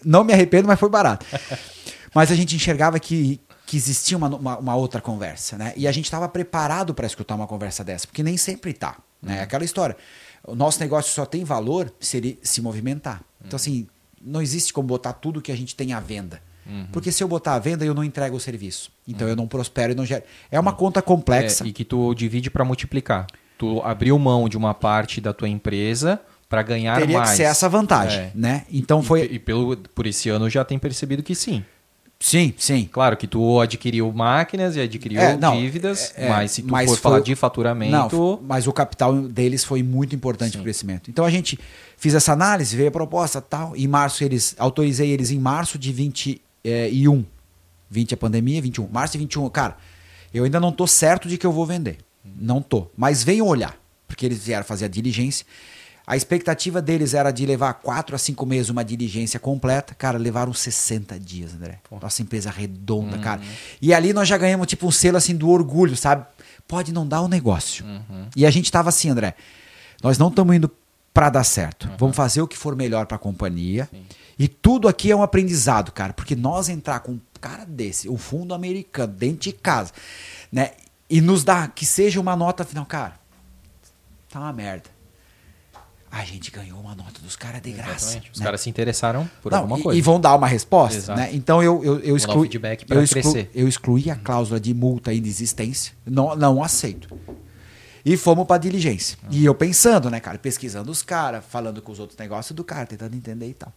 Não 0.06 0.24
me 0.24 0.34
arrependo, 0.34 0.68
mas 0.68 0.80
foi 0.80 0.90
barato. 0.90 1.26
Mas 2.14 2.32
a 2.32 2.36
gente 2.36 2.56
enxergava 2.56 3.00
que, 3.00 3.42
que 3.66 3.76
existia 3.76 4.18
uma, 4.18 4.28
uma, 4.30 4.58
uma 4.58 4.76
outra 4.76 5.02
conversa, 5.02 5.58
né? 5.58 5.74
E 5.76 5.88
a 5.88 5.92
gente 5.92 6.06
estava 6.06 6.30
preparado 6.30 6.94
para 6.94 7.06
escutar 7.06 7.36
uma 7.36 7.48
conversa 7.48 7.84
dessa, 7.84 8.08
porque 8.08 8.24
nem 8.24 8.38
sempre 8.38 8.72
tá, 8.72 8.98
né? 9.22 9.42
Aquela 9.42 9.66
história. 9.66 9.98
O 10.48 10.56
nosso 10.56 10.80
negócio 10.80 11.14
só 11.14 11.26
tem 11.26 11.44
valor 11.44 11.92
se 12.00 12.18
ele 12.18 12.40
se 12.42 12.62
movimentar. 12.62 13.22
Então, 13.44 13.58
assim, 13.58 13.88
não 14.22 14.42
existe 14.42 14.72
como 14.72 14.88
botar 14.88 15.14
tudo 15.14 15.42
que 15.42 15.52
a 15.52 15.58
gente 15.58 15.76
tem 15.76 15.92
à 15.92 16.00
venda. 16.00 16.42
Porque 16.92 17.12
se 17.12 17.24
eu 17.24 17.28
botar 17.28 17.54
à 17.54 17.60
venda, 17.60 17.86
eu 17.86 17.94
não 17.94 18.04
entrego 18.04 18.36
o 18.36 18.40
serviço. 18.40 18.92
Então 19.08 19.28
eu 19.28 19.36
não 19.36 19.48
prospero 19.48 19.92
e 19.92 19.96
não 19.96 20.06
gero. 20.06 20.24
É 20.50 20.60
uma 20.60 20.74
conta 20.74 21.02
complexa. 21.02 21.64
É, 21.64 21.68
e 21.68 21.72
que 21.74 21.86
tu 21.86 22.14
divide 22.16 22.50
para 22.50 22.66
multiplicar. 22.66 23.28
Tu 23.58 23.82
abriu 23.82 24.18
mão 24.18 24.50
de 24.50 24.58
uma 24.58 24.74
parte 24.74 25.22
da 25.22 25.32
tua 25.32 25.48
empresa 25.48 26.20
para 26.50 26.62
ganhar 26.62 27.00
Teria 27.00 27.18
mais. 27.20 27.32
que 27.32 27.38
ser 27.38 27.44
essa 27.44 27.68
vantagem, 27.68 28.20
É. 28.20 28.32
né? 28.36 28.66
Então 28.72 29.00
E, 29.02 29.04
foi. 29.04 29.22
e 29.32 29.40
pelo, 29.40 29.76
por 29.78 30.06
esse 30.06 30.30
ano 30.30 30.50
já 30.50 30.64
tem 30.64 30.78
percebido 30.80 31.22
que 31.24 31.34
sim. 31.36 31.64
Sim, 32.18 32.54
sim. 32.58 32.88
Claro 32.92 33.18
que 33.18 33.28
tu 33.28 33.60
adquiriu 33.60 34.10
máquinas 34.14 34.76
e 34.78 34.80
adquiriu 34.80 35.20
É, 35.20 35.36
não, 35.36 35.58
dívidas, 35.60 36.14
é, 36.16 36.28
é, 36.28 36.30
mas 36.30 36.52
se 36.52 36.62
tu 36.62 36.72
mas 36.72 36.90
for 36.90 36.96
foi- 36.96 37.02
falar 37.02 37.20
de 37.20 37.36
faturamento, 37.36 37.92
Não, 37.92 38.40
mas 38.48 38.68
o 38.68 38.72
capital 38.74 39.14
deles 39.24 39.64
foi 39.66 39.84
muito 39.84 40.16
importante 40.16 40.54
para 40.54 40.62
o 40.62 40.64
crescimento. 40.64 41.10
Então 41.12 41.26
a 41.26 41.30
gente 41.30 41.60
fiz 41.98 42.14
essa 42.16 42.32
análise, 42.32 42.76
veio 42.76 42.88
a 42.88 42.92
proposta 42.92 43.42
tal. 43.42 43.76
Em 43.76 43.88
março 43.88 44.24
eles 44.24 44.56
autorizei 44.58 45.10
eles 45.12 45.30
em 45.30 45.40
março 45.40 45.78
de 45.78 45.92
21. 45.92 47.26
20 47.90 48.14
a 48.14 48.18
pandemia, 48.18 48.62
21. 48.62 48.88
Março 48.92 49.14
de 49.14 49.20
21, 49.20 49.50
cara, 49.50 49.76
eu 50.34 50.44
ainda 50.46 50.60
não 50.60 50.72
tô 50.72 50.88
certo 50.88 51.28
de 51.28 51.38
que 51.38 51.46
eu 51.46 51.52
vou 51.52 51.66
vender. 51.66 51.98
Não 52.40 52.62
tô. 52.62 52.88
Mas 52.98 53.24
venham 53.24 53.46
olhar, 53.46 53.78
porque 54.08 54.26
eles 54.26 54.44
vieram 54.46 54.64
fazer 54.66 54.86
a 54.86 54.88
diligência. 54.88 55.46
A 56.08 56.16
expectativa 56.16 56.82
deles 56.82 57.14
era 57.14 57.32
de 57.32 57.46
levar 57.46 57.74
4 57.76 58.16
a 58.16 58.20
5 58.20 58.46
meses 58.46 58.70
uma 58.70 58.86
diligência 58.86 59.40
completa. 59.40 59.96
Cara, 59.96 60.18
levaram 60.18 60.54
60 60.54 61.20
dias, 61.20 61.56
André. 61.56 61.80
Nossa 62.02 62.22
empresa 62.22 62.52
redonda, 62.52 63.18
cara. 63.18 63.42
E 63.82 63.94
ali 63.94 64.14
nós 64.14 64.28
já 64.28 64.38
ganhamos 64.38 64.68
tipo 64.68 64.86
um 64.88 64.92
selo 64.92 65.18
assim 65.18 65.36
do 65.36 65.50
orgulho, 65.50 65.98
sabe? 65.98 66.26
Pode 66.68 66.92
não 66.94 67.08
dar 67.08 67.22
o 67.22 67.28
negócio. 67.28 67.86
E 68.36 68.46
a 68.46 68.52
gente 68.52 68.72
tava 68.72 68.90
assim, 68.90 69.10
André. 69.10 69.36
Nós 70.04 70.18
não 70.18 70.28
estamos 70.28 70.56
indo 70.56 70.72
para 71.14 71.30
dar 71.30 71.44
certo. 71.44 71.90
Vamos 71.98 72.16
fazer 72.16 72.42
o 72.42 72.48
que 72.48 72.58
for 72.58 72.76
melhor 72.76 73.06
para 73.06 73.16
a 73.16 73.20
companhia. 73.20 73.90
E 74.38 74.48
tudo 74.48 74.88
aqui 74.88 75.10
é 75.10 75.16
um 75.16 75.24
aprendizado, 75.24 75.92
cara, 75.92 76.12
porque 76.14 76.36
nós 76.36 76.68
entrar 76.68 77.00
com 77.00 77.14
um 77.14 77.22
cara 77.40 77.66
desse, 77.66 78.10
o 78.10 78.18
fundo 78.18 78.54
americano, 78.54 79.14
dentro 79.14 79.40
de 79.40 79.54
casa, 79.54 79.94
né? 80.52 80.72
E 81.10 81.22
nos 81.22 81.44
dar 81.44 81.70
que 81.70 81.86
seja 81.86 82.20
uma 82.20 82.36
nota 82.36 82.66
final, 82.66 82.86
cara. 82.86 83.14
Tá 84.30 84.40
uma 84.40 84.52
merda. 84.52 84.95
A 86.18 86.24
gente 86.24 86.50
ganhou 86.50 86.80
uma 86.80 86.96
nota 86.96 87.20
dos 87.22 87.36
caras 87.36 87.62
de 87.62 87.72
graça. 87.72 88.22
Os 88.34 88.40
né? 88.40 88.46
caras 88.46 88.62
se 88.62 88.70
interessaram 88.70 89.30
por 89.44 89.52
Não, 89.52 89.60
alguma 89.60 89.78
e- 89.80 89.84
coisa. 89.84 90.00
E 90.00 90.02
vão 90.02 90.18
dar 90.18 90.34
uma 90.34 90.48
resposta, 90.48 91.14
né? 91.14 91.30
Então 91.34 91.62
eu, 91.62 91.84
eu, 91.84 92.00
eu 92.00 92.16
excluí. 92.16 92.50
eu, 92.90 93.04
exclu- 93.04 93.48
eu 93.54 93.68
excluí 93.68 94.10
a 94.10 94.16
cláusula 94.16 94.58
de 94.58 94.74
multa 94.74 95.12
e 95.12 95.20
de 95.20 95.28
existência. 95.28 95.92
Não, 96.06 96.34
não 96.34 96.64
aceito. 96.64 97.10
E 98.06 98.16
fomos 98.16 98.48
pra 98.48 98.58
diligência. 98.58 99.18
E 99.30 99.44
eu 99.44 99.54
pensando, 99.54 100.10
né, 100.10 100.22
cara? 100.22 100.38
Pesquisando 100.38 100.90
os 100.90 101.02
caras, 101.02 101.44
falando 101.50 101.82
com 101.82 101.92
os 101.92 102.00
outros 102.00 102.18
negócios 102.18 102.56
do 102.56 102.64
cara, 102.64 102.86
tentando 102.86 103.14
entender 103.14 103.50
e 103.50 103.54
tal. 103.54 103.74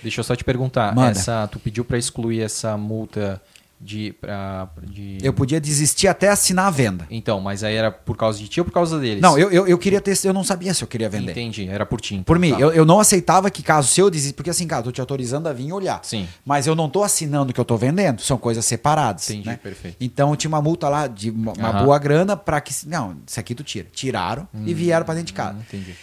Deixa 0.00 0.20
eu 0.20 0.24
só 0.24 0.36
te 0.36 0.44
perguntar, 0.44 0.94
Manda. 0.94 1.10
essa, 1.10 1.48
tu 1.48 1.58
pediu 1.58 1.84
para 1.84 1.98
excluir 1.98 2.40
essa 2.40 2.76
multa 2.76 3.42
de, 3.84 4.14
pra, 4.14 4.66
de... 4.82 5.18
Eu 5.22 5.34
podia 5.34 5.60
desistir 5.60 6.08
até 6.08 6.30
assinar 6.30 6.68
a 6.68 6.70
venda. 6.70 7.06
Então, 7.10 7.38
mas 7.38 7.62
aí 7.62 7.74
era 7.74 7.90
por 7.90 8.16
causa 8.16 8.38
de 8.38 8.48
ti 8.48 8.58
ou 8.58 8.64
por 8.64 8.72
causa 8.72 8.98
deles? 8.98 9.20
Não, 9.20 9.38
eu, 9.38 9.50
eu, 9.50 9.68
eu 9.68 9.76
queria 9.76 10.00
ter. 10.00 10.18
Eu 10.24 10.32
não 10.32 10.42
sabia 10.42 10.72
se 10.72 10.82
eu 10.82 10.88
queria 10.88 11.06
vender. 11.10 11.32
Entendi, 11.32 11.68
era 11.68 11.84
por 11.84 12.00
ti. 12.00 12.14
então, 12.14 12.24
Por 12.24 12.38
mim, 12.38 12.52
tá. 12.52 12.60
eu, 12.60 12.72
eu 12.72 12.86
não 12.86 12.98
aceitava 12.98 13.50
que 13.50 13.62
caso 13.62 13.88
se 13.88 14.00
eu 14.00 14.08
desistir, 14.08 14.32
porque 14.34 14.48
assim, 14.48 14.66
cara, 14.66 14.80
eu 14.80 14.84
tô 14.84 14.92
te 14.92 15.02
autorizando 15.02 15.48
a 15.48 15.52
vir 15.52 15.70
olhar. 15.70 16.00
Sim. 16.02 16.26
Mas 16.46 16.66
eu 16.66 16.74
não 16.74 16.88
tô 16.88 17.02
assinando 17.02 17.52
que 17.52 17.60
eu 17.60 17.64
tô 17.64 17.76
vendendo, 17.76 18.22
são 18.22 18.38
coisas 18.38 18.64
separadas. 18.64 19.28
Entendi, 19.28 19.48
né? 19.48 19.58
perfeito. 19.62 19.98
Então 20.00 20.34
tinha 20.34 20.48
uma 20.48 20.62
multa 20.62 20.88
lá 20.88 21.06
de 21.06 21.28
uma, 21.28 21.52
uma 21.52 21.72
boa 21.84 21.98
grana 21.98 22.38
para 22.38 22.62
que. 22.62 22.72
Não, 22.88 23.18
isso 23.26 23.38
aqui 23.38 23.54
tu 23.54 23.62
tira. 23.62 23.86
Tiraram 23.92 24.48
e 24.64 24.72
vieram 24.72 25.04
para 25.04 25.14
dentro 25.14 25.26
de 25.26 25.34
casa. 25.34 25.58
Hum, 25.58 25.62
entendi. 25.68 25.94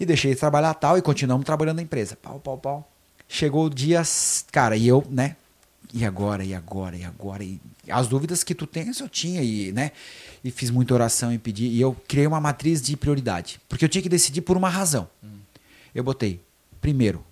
E 0.00 0.04
deixei 0.04 0.34
de 0.34 0.40
trabalhar 0.40 0.74
tal 0.74 0.98
e 0.98 1.02
continuamos 1.02 1.46
trabalhando 1.46 1.76
na 1.76 1.82
empresa. 1.82 2.18
Pau, 2.20 2.40
pau, 2.40 2.58
pau. 2.58 2.88
Chegou 3.28 3.66
o 3.66 3.70
dia, 3.70 4.02
cara, 4.50 4.76
e 4.76 4.88
eu, 4.88 5.04
né? 5.08 5.36
E 5.92 6.04
agora, 6.04 6.44
e 6.44 6.54
agora, 6.54 6.96
e 6.96 7.04
agora? 7.04 7.42
E 7.42 7.60
as 7.88 8.06
dúvidas 8.08 8.44
que 8.44 8.54
tu 8.54 8.66
tens, 8.66 9.00
eu 9.00 9.08
tinha, 9.08 9.42
e, 9.42 9.72
né? 9.72 9.92
E 10.44 10.50
fiz 10.50 10.70
muita 10.70 10.92
oração 10.94 11.32
e 11.32 11.38
pedi. 11.38 11.66
E 11.66 11.80
eu 11.80 11.94
criei 12.06 12.26
uma 12.26 12.40
matriz 12.40 12.82
de 12.82 12.96
prioridade. 12.96 13.60
Porque 13.68 13.84
eu 13.84 13.88
tinha 13.88 14.02
que 14.02 14.08
decidir 14.08 14.42
por 14.42 14.56
uma 14.56 14.68
razão. 14.68 15.08
Eu 15.94 16.04
botei, 16.04 16.40
primeiro, 16.80 17.24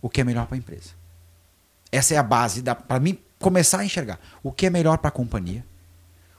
o 0.00 0.08
que 0.08 0.20
é 0.20 0.24
melhor 0.24 0.46
para 0.46 0.56
a 0.56 0.58
empresa. 0.58 0.90
Essa 1.90 2.14
é 2.14 2.16
a 2.16 2.22
base 2.22 2.62
para 2.62 3.00
mim 3.00 3.18
começar 3.38 3.80
a 3.80 3.84
enxergar 3.84 4.18
o 4.42 4.50
que 4.50 4.66
é 4.66 4.70
melhor 4.70 4.98
para 4.98 5.08
a 5.08 5.12
companhia, 5.12 5.64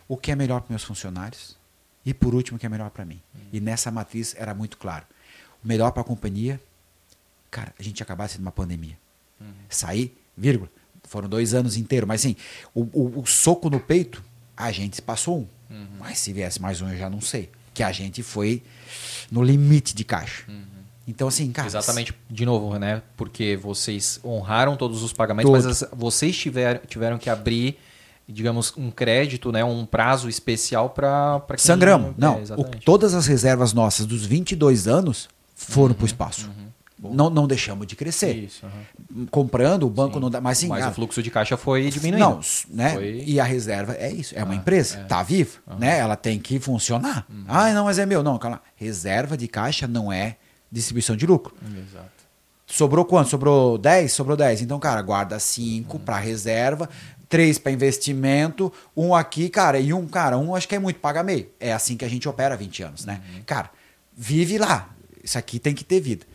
o 0.07 0.17
que 0.17 0.31
é 0.31 0.35
melhor 0.35 0.61
para 0.61 0.71
meus 0.71 0.83
funcionários 0.83 1.55
e 2.05 2.13
por 2.13 2.33
último 2.33 2.57
o 2.57 2.59
que 2.59 2.65
é 2.65 2.69
melhor 2.69 2.89
para 2.89 3.05
mim. 3.05 3.21
E 3.51 3.59
nessa 3.59 3.91
matriz 3.91 4.35
era 4.37 4.53
muito 4.53 4.77
claro. 4.77 5.05
O 5.63 5.67
melhor 5.67 5.91
para 5.91 6.01
a 6.01 6.05
companhia, 6.05 6.59
cara, 7.51 7.73
a 7.77 7.83
gente 7.83 8.01
acabasse 8.01 8.37
numa 8.37 8.51
pandemia. 8.51 8.97
Sair, 9.69 10.15
vírgula. 10.37 10.69
Foram 11.15 11.29
dois 11.29 11.53
anos 11.53 11.77
inteiros, 11.77 12.05
mas 12.05 12.19
assim, 12.21 12.35
o, 12.73 12.81
o- 12.91 13.21
o 13.21 13.25
soco 13.25 13.69
no 13.69 13.79
peito, 13.79 14.21
a 14.57 14.69
gente 14.69 15.01
passou 15.01 15.39
um. 15.39 15.47
Mas 15.97 16.19
se 16.19 16.33
viesse 16.33 16.61
mais 16.61 16.81
um, 16.81 16.89
eu 16.89 16.97
já 16.97 17.09
não 17.09 17.21
sei. 17.21 17.49
Que 17.73 17.81
a 17.83 17.91
gente 17.93 18.21
foi 18.21 18.61
no 19.31 19.41
limite 19.41 19.95
de 19.95 20.03
caixa. 20.03 20.43
Então, 21.07 21.29
assim, 21.29 21.51
cara. 21.53 21.67
Exatamente, 21.69 22.13
de 22.29 22.45
novo, 22.45 22.77
né? 22.77 23.01
Porque 23.15 23.55
vocês 23.55 24.19
honraram 24.25 24.75
todos 24.75 25.03
os 25.03 25.13
pagamentos, 25.13 25.49
mas 25.51 25.65
as- 25.65 25.89
vocês 25.93 26.35
tiveram, 26.37 26.81
tiveram 26.85 27.17
que 27.17 27.29
abrir, 27.29 27.77
digamos, 28.27 28.73
um 28.75 28.91
crédito, 28.91 29.53
né? 29.53 29.63
Um 29.63 29.85
prazo 29.85 30.27
especial 30.27 30.89
para 30.89 31.41
quem... 31.47 31.57
Sangramos. 31.59 32.09
É, 32.09 32.13
Não, 32.17 32.39
o- 32.39 32.41
exatamente. 32.41 32.83
todas 32.85 33.13
as 33.13 33.25
reservas 33.25 33.71
nossas 33.71 34.05
dos 34.05 34.25
22 34.25 34.85
anos 34.85 35.29
foram 35.55 35.95
para 35.95 36.03
o 36.03 36.07
espaço. 36.07 36.49
Não, 36.97 37.29
não 37.29 37.45
deixamos 37.45 37.85
de 37.87 37.95
crescer. 37.95 38.33
Isso, 38.35 38.65
aham. 38.65 39.25
Comprando, 39.29 39.83
o 39.83 39.89
banco 39.89 40.19
não 40.19 40.29
dá. 40.29 40.39
Mas 40.39 40.57
sim, 40.59 40.67
Mas 40.67 40.83
ah, 40.85 40.89
o 40.89 40.93
fluxo 40.93 41.21
de 41.21 41.29
caixa 41.29 41.57
foi 41.57 41.89
diminuindo. 41.89 42.19
Não, 42.25 42.39
né? 42.69 42.93
Foi- 42.93 43.23
E 43.25 43.39
a 43.39 43.43
reserva 43.43 43.93
é 43.99 44.11
isso, 44.11 44.33
é 44.37 44.43
uma 44.43 44.53
Ah, 44.53 44.57
empresa, 44.57 44.99
é. 44.99 45.03
tá 45.03 45.21
viva, 45.21 45.59
né? 45.77 45.99
Ela 45.99 46.15
tem 46.15 46.39
que 46.39 46.59
funcionar. 46.59 47.25
Uhum. 47.29 47.43
Ah, 47.47 47.71
não, 47.73 47.85
mas 47.85 47.99
é 47.99 48.05
meu, 48.05 48.23
não, 48.23 48.37
calma. 48.37 48.61
Reserva 48.75 49.35
de 49.37 49.47
caixa 49.47 49.87
não 49.87 50.11
é 50.11 50.37
distribuição 50.71 51.15
de 51.15 51.25
lucro. 51.25 51.53
Exato. 51.65 52.09
Sobrou 52.65 53.05
quanto? 53.05 53.29
Sobrou 53.29 53.77
10? 53.77 54.11
Sobrou 54.13 54.35
10. 54.37 54.61
Então, 54.61 54.79
cara, 54.79 55.01
guarda 55.01 55.37
5 55.37 55.99
para 55.99 56.17
reserva, 56.17 56.89
3 57.29 57.59
para 57.59 57.71
investimento, 57.71 58.71
um 58.95 59.13
aqui, 59.13 59.49
cara, 59.49 59.79
e 59.79 59.93
um, 59.93 60.07
cara, 60.07 60.37
um 60.37 60.55
acho 60.55 60.67
que 60.67 60.75
é 60.75 60.79
muito, 60.79 60.99
paga 60.99 61.21
meio. 61.21 61.49
É 61.59 61.73
assim 61.73 61.95
que 61.97 62.03
a 62.05 62.07
gente 62.09 62.27
opera 62.27 62.55
há 62.55 62.57
20 62.57 62.81
anos, 62.83 63.05
né? 63.05 63.21
Cara, 63.45 63.69
vive 64.15 64.57
lá. 64.57 64.89
Isso 65.23 65.37
aqui 65.37 65.59
tem 65.59 65.73
que 65.75 65.83
ter 65.83 65.99
vida. 65.99 66.25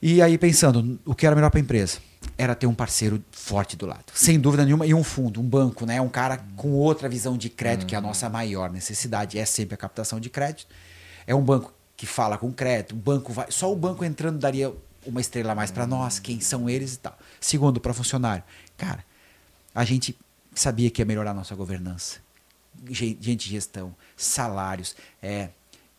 E 0.00 0.22
aí, 0.22 0.38
pensando, 0.38 0.98
o 1.04 1.14
que 1.14 1.26
era 1.26 1.34
melhor 1.34 1.50
para 1.50 1.58
a 1.58 1.62
empresa? 1.62 1.98
Era 2.36 2.54
ter 2.54 2.66
um 2.66 2.74
parceiro 2.74 3.22
forte 3.32 3.76
do 3.76 3.84
lado. 3.86 4.04
Sem 4.14 4.38
dúvida 4.38 4.64
nenhuma. 4.64 4.86
E 4.86 4.94
um 4.94 5.02
fundo, 5.02 5.40
um 5.40 5.44
banco, 5.44 5.84
né? 5.84 6.00
Um 6.00 6.08
cara 6.08 6.38
com 6.56 6.70
outra 6.72 7.08
visão 7.08 7.36
de 7.36 7.48
crédito, 7.48 7.86
que 7.86 7.94
é 7.94 7.98
a 7.98 8.00
nossa 8.00 8.28
maior 8.28 8.70
necessidade 8.70 9.38
é 9.38 9.44
sempre 9.44 9.74
a 9.74 9.76
captação 9.76 10.20
de 10.20 10.30
crédito. 10.30 10.66
É 11.26 11.34
um 11.34 11.42
banco 11.42 11.72
que 11.96 12.06
fala 12.06 12.38
com 12.38 12.52
crédito. 12.52 12.92
O 12.92 12.96
banco 12.96 13.32
vai. 13.32 13.50
Só 13.50 13.72
o 13.72 13.76
banco 13.76 14.04
entrando 14.04 14.38
daria 14.38 14.72
uma 15.04 15.20
estrela 15.20 15.52
a 15.52 15.54
mais 15.54 15.70
para 15.70 15.86
nós, 15.86 16.18
quem 16.20 16.40
são 16.40 16.68
eles 16.70 16.94
e 16.94 16.98
tal. 16.98 17.18
Segundo, 17.40 17.80
para 17.80 17.92
funcionário. 17.92 18.44
Cara, 18.76 19.04
a 19.74 19.84
gente 19.84 20.16
sabia 20.54 20.90
que 20.90 21.00
ia 21.02 21.06
melhorar 21.06 21.32
a 21.32 21.34
nossa 21.34 21.54
governança. 21.56 22.18
Gen- 22.88 23.18
Gente 23.20 23.46
de 23.46 23.50
gestão, 23.50 23.94
salários, 24.16 24.94
é, 25.20 25.48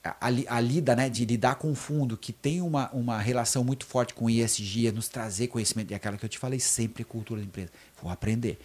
a, 0.03 0.28
a 0.28 0.30
li- 0.30 0.45
a 0.50 0.60
lida, 0.60 0.95
né, 0.95 1.10
de 1.10 1.26
lidar 1.26 1.56
com 1.56 1.72
o 1.72 1.76
fundo, 1.76 2.16
que 2.18 2.32
tem 2.32 2.61
uma, 2.61 2.90
uma 2.92 3.19
relação 3.19 3.64
muito 3.64 3.86
forte 3.86 4.14
com 4.14 4.26
o 4.26 4.30
ISG, 4.30 4.88
é 4.88 4.92
nos 4.92 5.08
trazer 5.10 5.48
conhecimento, 5.48 5.92
e 5.92 5.94
aquela 5.95 6.18
que 6.18 6.26
eu 6.26 6.30
te 6.30 6.38
falei 6.38 6.60
sempre, 6.60 7.03
cultura 7.03 7.42
da 7.42 7.45
empresa. 7.48 7.69
Vou 8.02 8.11
aprender. 8.11 8.60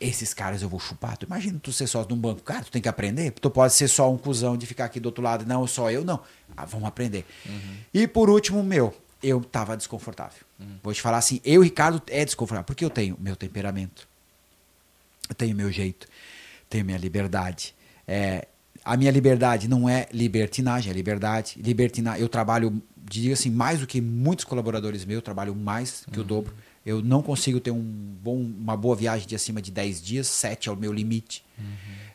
Esses 0.00 0.32
caras 0.32 0.62
eu 0.62 0.68
vou 0.68 0.80
chupar. 0.80 1.16
Tu 1.18 1.26
imagina 1.26 1.58
tu 1.62 1.70
ser 1.72 1.86
sócio 1.86 2.08
de 2.08 2.14
um 2.14 2.18
banco. 2.18 2.40
Cara, 2.40 2.64
tu 2.64 2.70
tem 2.70 2.80
que 2.80 2.88
aprender. 2.88 3.30
Tu 3.32 3.50
pode 3.50 3.74
ser 3.74 3.88
só 3.88 4.10
um 4.10 4.16
cuzão 4.16 4.56
de 4.56 4.66
ficar 4.66 4.86
aqui 4.86 4.98
do 4.98 5.06
outro 5.06 5.22
lado. 5.22 5.44
Não, 5.44 5.66
só 5.66 5.90
eu, 5.90 6.02
não. 6.02 6.18
Ah, 6.56 6.64
vamos 6.64 6.88
aprender. 6.88 7.26
E 7.92 8.08
por 8.08 8.30
último, 8.30 8.62
meu, 8.62 8.94
eu 9.22 9.40
tava 9.44 9.76
desconfortável. 9.76 10.40
Vou 10.82 10.94
te 10.94 11.00
falar 11.02 11.18
assim, 11.18 11.40
eu, 11.44 11.60
Ricardo, 11.62 12.02
é 12.06 12.24
desconfortável, 12.24 12.64
porque 12.64 12.84
eu 12.84 12.90
tenho 12.90 13.16
meu 13.20 13.36
temperamento, 13.36 14.08
eu 15.28 15.34
tenho 15.34 15.54
meu 15.54 15.70
jeito, 15.70 16.08
tenho 16.70 16.84
minha 16.84 16.98
liberdade. 16.98 17.74
É, 18.08 18.46
a 18.84 18.96
minha 18.96 19.10
liberdade 19.10 19.68
não 19.68 19.88
é 19.88 20.06
libertinagem, 20.12 20.90
é 20.90 20.94
liberdade. 20.94 21.60
Libertinagem, 21.62 22.20
eu 22.20 22.28
trabalho, 22.28 22.82
diria 22.96 23.34
assim, 23.34 23.50
mais 23.50 23.80
do 23.80 23.86
que 23.86 24.00
muitos 24.00 24.44
colaboradores 24.44 25.04
meus, 25.04 25.16
eu 25.16 25.22
trabalho 25.22 25.54
mais 25.54 26.04
que 26.10 26.20
o 26.20 26.24
dobro. 26.24 26.54
Eu 26.84 27.00
não 27.00 27.22
consigo 27.22 27.60
ter 27.60 27.70
um 27.70 27.80
bom, 27.80 28.36
uma 28.36 28.76
boa 28.76 28.96
viagem 28.96 29.26
de 29.26 29.36
acima 29.36 29.62
de 29.62 29.70
10 29.70 30.02
dias, 30.02 30.26
7 30.26 30.68
é 30.68 30.72
o 30.72 30.76
meu 30.76 30.92
limite. 30.92 31.44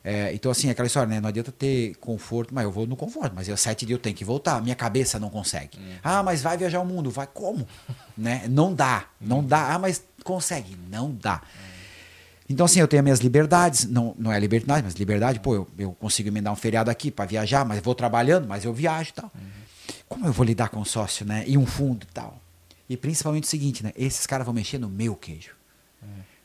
É, 0.03 0.33
então, 0.33 0.49
assim, 0.49 0.69
aquela 0.69 0.87
história, 0.87 1.09
né? 1.09 1.19
Não 1.19 1.27
adianta 1.27 1.51
ter 1.51 1.93
conforto, 1.95 2.55
mas 2.55 2.63
eu 2.63 2.71
vou 2.71 2.87
no 2.87 2.95
conforto, 2.95 3.33
mas 3.35 3.49
eu 3.49 3.57
sete 3.57 3.85
dias 3.85 3.97
eu 3.97 4.01
tenho 4.01 4.15
que 4.15 4.23
voltar. 4.23 4.61
Minha 4.61 4.73
cabeça 4.73 5.19
não 5.19 5.29
consegue. 5.29 5.77
Ah, 6.01 6.23
mas 6.23 6.41
vai 6.41 6.57
viajar 6.57 6.79
o 6.79 6.85
mundo, 6.85 7.11
vai 7.11 7.27
como? 7.27 7.67
né? 8.17 8.45
Não 8.49 8.73
dá, 8.73 9.05
não 9.19 9.43
dá. 9.43 9.73
Ah, 9.73 9.77
mas 9.77 10.01
consegue, 10.23 10.77
não 10.89 11.11
dá. 11.11 11.41
Então, 12.49 12.65
assim, 12.65 12.79
eu 12.79 12.87
tenho 12.87 13.01
as 13.01 13.03
minhas 13.03 13.19
liberdades, 13.19 13.85
não, 13.85 14.15
não 14.17 14.31
é 14.31 14.39
liberdade, 14.39 14.83
mas 14.83 14.93
liberdade, 14.93 15.39
pô, 15.39 15.53
eu, 15.53 15.67
eu 15.77 15.91
consigo 15.93 16.31
me 16.31 16.39
dar 16.39 16.51
um 16.51 16.55
feriado 16.55 16.89
aqui 16.89 17.11
para 17.11 17.25
viajar, 17.25 17.65
mas 17.65 17.81
vou 17.81 17.93
trabalhando, 17.93 18.47
mas 18.47 18.63
eu 18.63 18.73
viajo 18.73 19.09
e 19.09 19.13
tal. 19.13 19.31
Como 20.07 20.25
eu 20.25 20.31
vou 20.31 20.45
lidar 20.45 20.69
com 20.69 20.83
sócio, 20.85 21.25
né? 21.25 21.43
E 21.45 21.57
um 21.57 21.65
fundo 21.65 22.05
e 22.09 22.13
tal. 22.13 22.41
E 22.89 22.95
principalmente 22.95 23.43
o 23.43 23.47
seguinte, 23.47 23.83
né? 23.83 23.91
Esses 23.97 24.25
caras 24.25 24.45
vão 24.45 24.53
mexer 24.53 24.77
no 24.77 24.87
meu 24.87 25.15
queijo. 25.15 25.51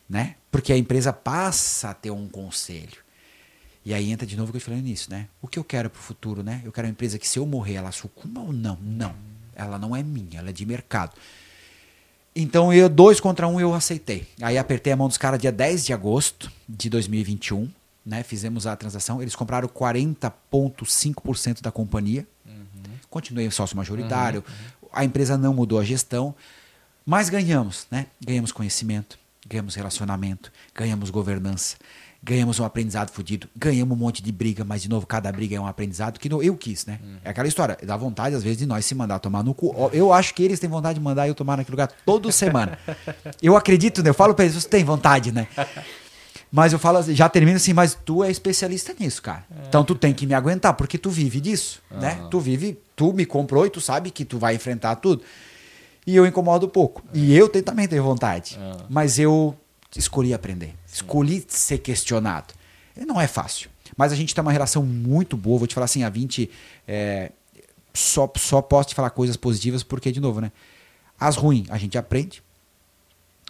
Né? 0.09 0.35
Porque 0.51 0.73
a 0.73 0.77
empresa 0.77 1.13
passa 1.13 1.91
a 1.91 1.95
ter 1.95 2.11
um 2.11 2.29
conselho. 2.29 2.99
E 3.85 3.95
aí 3.95 4.11
entra 4.11 4.27
de 4.27 4.37
novo 4.37 4.51
o 4.51 4.53
que 4.53 4.57
eu 4.57 4.61
te 4.61 4.65
falei 4.65 4.83
nisso, 4.83 5.11
né? 5.11 5.29
O 5.41 5.49
que 5.49 5.59
eu 5.59 5.65
quero 5.65 5.89
pro 5.89 6.01
futuro, 6.01 6.43
né? 6.43 6.61
Eu 6.65 6.73
quero 6.73 6.87
uma 6.87 6.93
empresa 6.93 7.19
que 7.19 7.27
se 7.27 7.39
eu 7.39 7.47
morrer, 7.47 7.75
ela 7.75 7.91
sucumba 7.91 8.41
ou 8.41 8.53
não? 8.53 8.77
Não. 8.81 9.15
Ela 9.55 9.79
não 9.79 9.95
é 9.97 10.03
minha, 10.03 10.39
ela 10.39 10.51
é 10.51 10.53
de 10.53 10.67
mercado. 10.67 11.13
Então 12.35 12.73
eu, 12.73 12.89
dois 12.89 13.21
contra 13.21 13.47
um, 13.47 13.61
eu 13.61 13.75
aceitei. 13.75 14.27
Aí 14.41 14.57
apertei 14.57 14.93
a 14.93 14.97
mão 14.97 15.07
dos 15.09 15.19
caras 15.19 15.39
dia 15.39 15.53
10 15.53 15.85
de 15.85 15.93
agosto 15.93 16.51
de 16.69 16.89
2021, 16.89 17.69
né? 18.05 18.23
Fizemos 18.23 18.67
a 18.67 18.75
transação. 18.75 19.21
Eles 19.21 19.35
compraram 19.35 19.69
40,5% 19.69 21.61
da 21.61 21.71
companhia. 21.71 22.27
Continuei 23.11 23.51
sócio 23.51 23.77
majoritário. 23.77 24.43
A 24.93 25.05
empresa 25.05 25.37
não 25.37 25.53
mudou 25.53 25.79
a 25.79 25.85
gestão. 25.85 26.35
Mas 27.05 27.29
ganhamos, 27.29 27.87
né? 27.91 28.07
Ganhamos 28.25 28.53
conhecimento, 28.53 29.19
ganhamos 29.47 29.75
relacionamento, 29.75 30.53
ganhamos 30.75 31.11
governança, 31.11 31.77
ganhamos 32.23 32.61
um 32.61 32.65
aprendizado 32.65 33.11
fodido, 33.11 33.49
ganhamos 33.57 33.97
um 33.97 34.01
monte 34.01 34.23
de 34.23 34.31
briga, 34.31 34.65
mas 34.65 34.83
de 34.83 34.89
novo, 34.89 35.07
cada 35.07 35.31
briga 35.33 35.57
é 35.57 35.61
um 35.61 35.67
aprendizado 35.67 36.21
que 36.21 36.29
eu 36.33 36.57
quis, 36.57 36.87
né? 36.87 37.01
É 37.25 37.31
aquela 37.31 37.49
história, 37.49 37.77
dá 37.83 37.97
vontade 37.97 38.37
às 38.37 38.43
vezes 38.45 38.59
de 38.59 38.67
nós 38.67 38.87
se 38.87 38.95
mandar 38.95 39.19
tomar 39.19 39.43
no 39.43 39.53
cu. 39.53 39.75
Eu 39.93 40.13
acho 40.13 40.33
que 40.33 40.43
eles 40.43 40.61
têm 40.61 40.71
vontade 40.71 40.99
de 40.99 41.05
mandar 41.05 41.27
eu 41.27 41.35
tomar 41.35 41.57
naquele 41.57 41.73
lugar 41.73 41.91
toda 42.07 42.31
semana. 42.33 42.79
Eu 43.43 43.57
acredito, 43.57 44.03
né? 44.03 44.11
Eu 44.11 44.15
falo 44.15 44.35
pra 44.35 44.45
eles, 44.45 44.55
você 44.55 44.69
tem 44.69 44.85
vontade, 44.85 45.33
né? 45.33 45.49
Mas 46.51 46.73
eu 46.73 46.79
falo, 46.79 46.99
assim, 46.99 47.15
já 47.15 47.29
termino 47.29 47.57
assim, 47.57 47.73
mas 47.73 47.99
tu 48.05 48.23
é 48.23 48.31
especialista 48.31 48.95
nisso, 48.99 49.23
cara. 49.23 49.45
Então 49.67 49.83
tu 49.83 49.95
tem 49.95 50.13
que 50.13 50.27
me 50.27 50.35
aguentar, 50.35 50.75
porque 50.75 50.99
tu 50.99 51.11
vive 51.11 51.41
disso, 51.41 51.83
né? 51.91 52.21
Tu 52.31 52.39
vive, 52.39 52.79
tu 52.95 53.13
me 53.13 53.25
comprou 53.27 53.67
e 53.67 53.71
tu 53.71 53.81
sabe 53.81 54.11
que 54.11 54.25
tu 54.25 54.39
vai 54.39 54.55
enfrentar 54.55 54.97
tudo. 54.97 55.23
E 56.07 56.15
eu 56.15 56.27
incomodo 56.27 56.69
pouco. 56.69 57.03
E 57.13 57.35
eu 57.35 57.49
também 57.49 57.89
tenho 57.89 58.03
vontade. 58.05 58.59
Mas 58.89 59.19
eu 59.19 59.57
escolhi 59.97 60.33
aprender. 60.35 60.75
Escolhi 60.93 61.45
ser 61.49 61.79
questionado. 61.79 62.53
Não 63.07 63.21
é 63.21 63.27
fácil. 63.27 63.71
Mas 63.97 64.13
a 64.13 64.17
gente 64.17 64.35
tem 64.35 64.43
uma 64.43 64.53
relação 64.53 64.85
muito 64.85 65.37
boa. 65.37 65.59
Vou 65.59 65.67
te 65.67 65.75
falar 65.75 65.87
assim, 65.87 66.03
a 66.03 66.09
20. 66.09 66.51
é, 66.87 67.33
só, 67.95 68.31
só 68.37 68.63
posso 68.63 68.91
te 68.91 68.95
falar 68.95 69.11
coisas 69.11 69.37
positivas, 69.37 69.83
porque, 69.83 70.11
de 70.11 70.21
novo, 70.21 70.41
né? 70.41 70.51
As 71.19 71.37
ruins 71.37 71.71
a 71.71 71.77
gente 71.79 71.97
aprende 71.97 72.43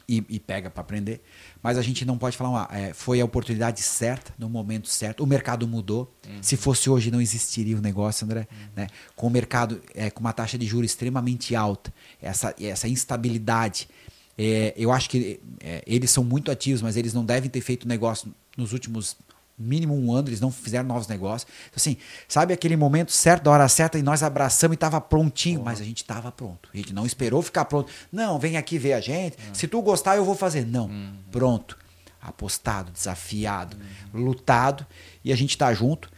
e, 0.09 0.25
e 0.29 0.41
pega 0.41 0.69
para 0.69 0.81
aprender. 0.81 1.23
Mas 1.63 1.79
a 1.79 1.83
gente 1.83 2.05
não 2.05 2.19
pode 2.19 2.37
falar, 2.37 2.51
uma, 2.51 2.69
é, 2.73 2.93
foi 2.93 3.21
a 3.21 3.25
oportunidade 3.25 3.81
certa, 3.81 4.35
no 4.39 4.49
momento 4.49 4.89
certo. 4.89 5.23
O 5.23 5.27
mercado 5.27 5.67
mudou. 5.67 6.13
Se 6.41 6.57
fosse 6.57 6.91
hoje, 6.91 7.11
não 7.11 7.21
existiria 7.21 7.77
o 7.77 7.81
negócio, 7.81 8.25
André. 8.25 8.47
Né? 8.75 8.89
Com 9.15 9.29
o 9.29 9.31
mercado 9.31 9.81
é, 9.95 10.11
com 10.11 10.21
uma 10.21 10.33
taxa 10.33 10.59
de 10.59 10.67
juros 10.67 10.91
extremamente 10.91 11.55
alta, 11.55 11.93
essa, 12.21 12.55
essa 12.61 12.89
instabilidade. 12.89 13.89
É, 14.37 14.73
eu 14.77 14.91
acho 14.91 15.11
que 15.11 15.41
é, 15.61 15.83
eles 15.87 16.11
são 16.11 16.25
muito 16.25 16.51
ativos, 16.51 16.83
mas 16.83 16.97
eles 16.97 17.13
não 17.13 17.25
devem 17.25 17.51
ter 17.51 17.61
feito 17.61 17.87
negócio 17.87 18.35
nos 18.57 18.73
últimos 18.73 19.17
mínimo 19.59 19.95
um 19.95 20.13
ano, 20.13 20.29
eles 20.29 20.41
não 20.41 20.51
fizeram 20.51 20.89
novos 20.89 21.07
negócios. 21.07 21.51
Então, 21.67 21.77
assim, 21.77 21.97
sabe 22.27 22.53
aquele 22.53 22.77
momento 22.77 23.13
certo, 23.13 23.45
da 23.45 23.51
hora 23.51 23.69
certa, 23.69 23.99
e 23.99 24.03
nós 24.03 24.23
abraçamos 24.23 24.75
e 24.75 24.77
estava 24.77 25.01
prontinho, 25.01 25.63
mas 25.63 25.81
a 25.81 25.85
gente 25.85 25.99
estava 25.99 26.33
pronto. 26.33 26.69
A 26.73 26.77
gente 26.77 26.93
não 26.93 27.07
esperou 27.07 27.43
ficar 27.43 27.65
pronto. 27.67 27.91
Não, 28.11 28.39
vem 28.39 28.57
aqui 28.57 28.79
ver 28.79 28.95
a 28.95 29.01
gente. 29.01 29.37
Se 29.53 29.69
tu 29.69 29.81
gostar, 29.83 30.17
eu 30.17 30.25
vou 30.25 30.35
fazer. 30.35 30.67
Não, 30.67 30.91
pronto. 31.31 31.79
Apostado, 32.21 32.93
desafiado, 32.93 33.77
lutado, 34.15 34.87
e 35.25 35.33
a 35.33 35.37
gente 35.37 35.51
está 35.51 35.73
junto. 35.75 36.11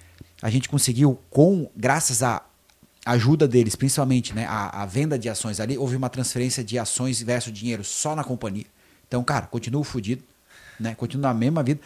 A 0.43 0.51
gente 0.51 0.69
conseguiu, 0.69 1.19
com 1.31 1.71
graças 1.75 2.23
à 2.23 2.43
ajuda 3.05 3.47
deles, 3.47 3.77
principalmente 3.77 4.35
né, 4.35 4.47
a, 4.47 4.83
a 4.83 4.87
venda 4.87 5.19
de 5.19 5.29
ações 5.29 5.61
ali, 5.61 5.77
houve 5.77 5.97
uma 5.97 6.09
transferência 6.09 6.65
de 6.65 6.79
ações 6.79 7.21
versus 7.23 7.53
dinheiro 7.53 7.85
só 7.85 8.15
na 8.17 8.25
companhia. 8.25 8.67
Então, 9.07 9.23
cara, 9.23 9.47
continuo 9.47 9.85
fudido, 9.85 10.23
né? 10.81 10.95
Continuo 10.95 11.23
na 11.23 11.35
mesma 11.35 11.63
vida, 11.63 11.81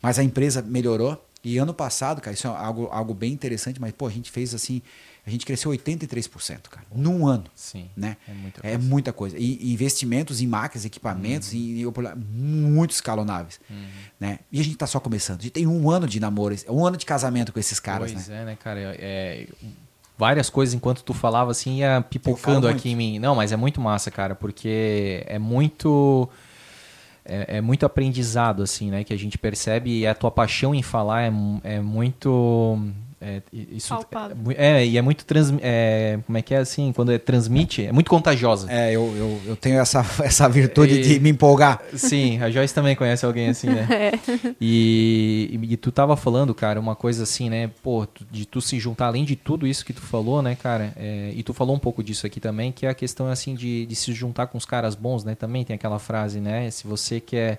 mas 0.00 0.18
a 0.18 0.22
empresa 0.24 0.62
melhorou. 0.62 1.22
E 1.44 1.58
ano 1.58 1.74
passado, 1.74 2.20
cara, 2.20 2.34
isso 2.34 2.46
é 2.46 2.50
algo, 2.50 2.86
algo 2.92 3.12
bem 3.14 3.32
interessante, 3.32 3.80
mas, 3.80 3.92
pô, 3.92 4.06
a 4.06 4.10
gente 4.10 4.30
fez 4.30 4.54
assim, 4.54 4.80
a 5.26 5.30
gente 5.30 5.44
cresceu 5.44 5.72
83%, 5.72 6.68
cara, 6.70 6.86
num 6.94 7.26
ano. 7.26 7.44
Sim. 7.54 7.90
Né? 7.96 8.16
É 8.28 8.32
muita 8.32 8.60
É 8.60 8.70
coisa. 8.72 8.78
muita 8.88 9.12
coisa. 9.12 9.36
E 9.38 9.72
investimentos 9.72 10.40
em 10.40 10.46
máquinas, 10.46 10.84
equipamentos, 10.84 11.52
em, 11.52 11.80
em 11.80 11.86
opor- 11.86 12.16
muito 12.16 12.92
escalonáveis. 12.92 13.60
Né? 14.20 14.38
E 14.52 14.60
a 14.60 14.64
gente 14.64 14.76
tá 14.76 14.86
só 14.86 15.00
começando. 15.00 15.40
A 15.40 15.42
gente 15.42 15.52
tem 15.52 15.66
um 15.66 15.90
ano 15.90 16.06
de 16.06 16.20
namoro, 16.20 16.54
um 16.68 16.86
ano 16.86 16.96
de 16.96 17.04
casamento 17.04 17.52
com 17.52 17.58
esses 17.58 17.80
caras, 17.80 18.12
pois 18.12 18.28
né? 18.28 18.42
é, 18.42 18.44
né, 18.44 18.56
cara? 18.56 18.78
É, 18.80 18.96
é, 19.00 19.48
várias 20.16 20.50
coisas 20.50 20.74
enquanto 20.74 21.02
tu 21.02 21.12
falava 21.12 21.50
assim 21.50 21.78
ia 21.78 22.04
pipocando 22.08 22.68
aqui 22.68 22.90
em 22.90 22.96
mim. 22.96 23.18
Não, 23.18 23.34
mas 23.34 23.52
é 23.52 23.56
muito 23.56 23.80
massa, 23.80 24.10
cara, 24.10 24.34
porque 24.34 25.24
é 25.26 25.38
muito 25.38 26.28
é, 27.24 27.58
é 27.58 27.60
muito 27.60 27.86
aprendizado 27.86 28.62
assim, 28.62 28.90
né, 28.90 29.04
que 29.04 29.12
a 29.12 29.18
gente 29.18 29.38
percebe 29.38 30.00
e 30.00 30.06
a 30.06 30.14
tua 30.14 30.30
paixão 30.30 30.74
em 30.74 30.82
falar 30.82 31.22
é, 31.22 31.32
é 31.64 31.80
muito 31.80 32.78
é, 33.22 33.42
isso 33.52 33.88
Palpável. 33.90 34.36
é, 34.56 34.82
é, 34.82 34.86
e 34.86 34.98
é 34.98 35.02
muito 35.02 35.24
trans, 35.24 35.52
é, 35.62 36.18
como 36.26 36.36
é 36.36 36.42
que 36.42 36.52
é 36.54 36.58
assim, 36.58 36.92
quando 36.92 37.12
é 37.12 37.18
transmite, 37.18 37.86
é 37.86 37.92
muito 37.92 38.10
contagiosa. 38.10 38.66
É, 38.70 38.90
eu, 38.92 39.14
eu, 39.16 39.40
eu 39.46 39.56
tenho 39.56 39.78
essa, 39.78 40.00
essa 40.24 40.48
virtude 40.48 40.94
E- 41.00 41.02
de 41.02 41.20
me 41.20 41.30
empolgar. 41.30 41.80
Sim, 41.94 42.42
a 42.42 42.50
Joyce 42.50 42.74
também 42.74 42.96
conhece 42.96 43.24
alguém 43.24 43.48
assim, 43.48 43.68
né? 43.68 43.86
É. 43.92 44.12
E, 44.60 45.58
e 45.62 45.76
tu 45.76 45.92
tava 45.92 46.16
falando, 46.16 46.54
cara, 46.54 46.80
uma 46.80 46.96
coisa 46.96 47.22
assim, 47.22 47.48
né? 47.48 47.70
Pô, 47.82 48.06
de 48.30 48.44
tu 48.46 48.60
se 48.60 48.78
juntar, 48.78 49.06
além 49.06 49.24
de 49.24 49.36
tudo 49.36 49.66
isso 49.66 49.84
que 49.84 49.92
tu 49.92 50.00
falou, 50.02 50.42
né, 50.42 50.54
cara? 50.54 50.92
é, 50.96 51.32
e 51.34 51.42
tu 51.42 51.52
falou 51.54 51.76
um 51.76 51.78
pouco 51.78 52.02
disso 52.02 52.26
aqui 52.26 52.40
também, 52.40 52.72
que 52.72 52.86
é 52.86 52.88
a 52.88 52.94
questão, 52.94 53.28
assim, 53.28 53.54
de, 53.54 53.86
de 53.86 53.94
se 53.94 54.12
juntar 54.12 54.46
com 54.48 54.58
os 54.58 54.64
caras 54.64 54.94
bons, 54.94 55.24
né? 55.24 55.34
Também 55.34 55.64
tem 55.64 55.74
aquela 55.74 55.98
frase, 55.98 56.40
né? 56.40 56.70
Se 56.70 56.86
você 56.86 57.20
quer... 57.20 57.58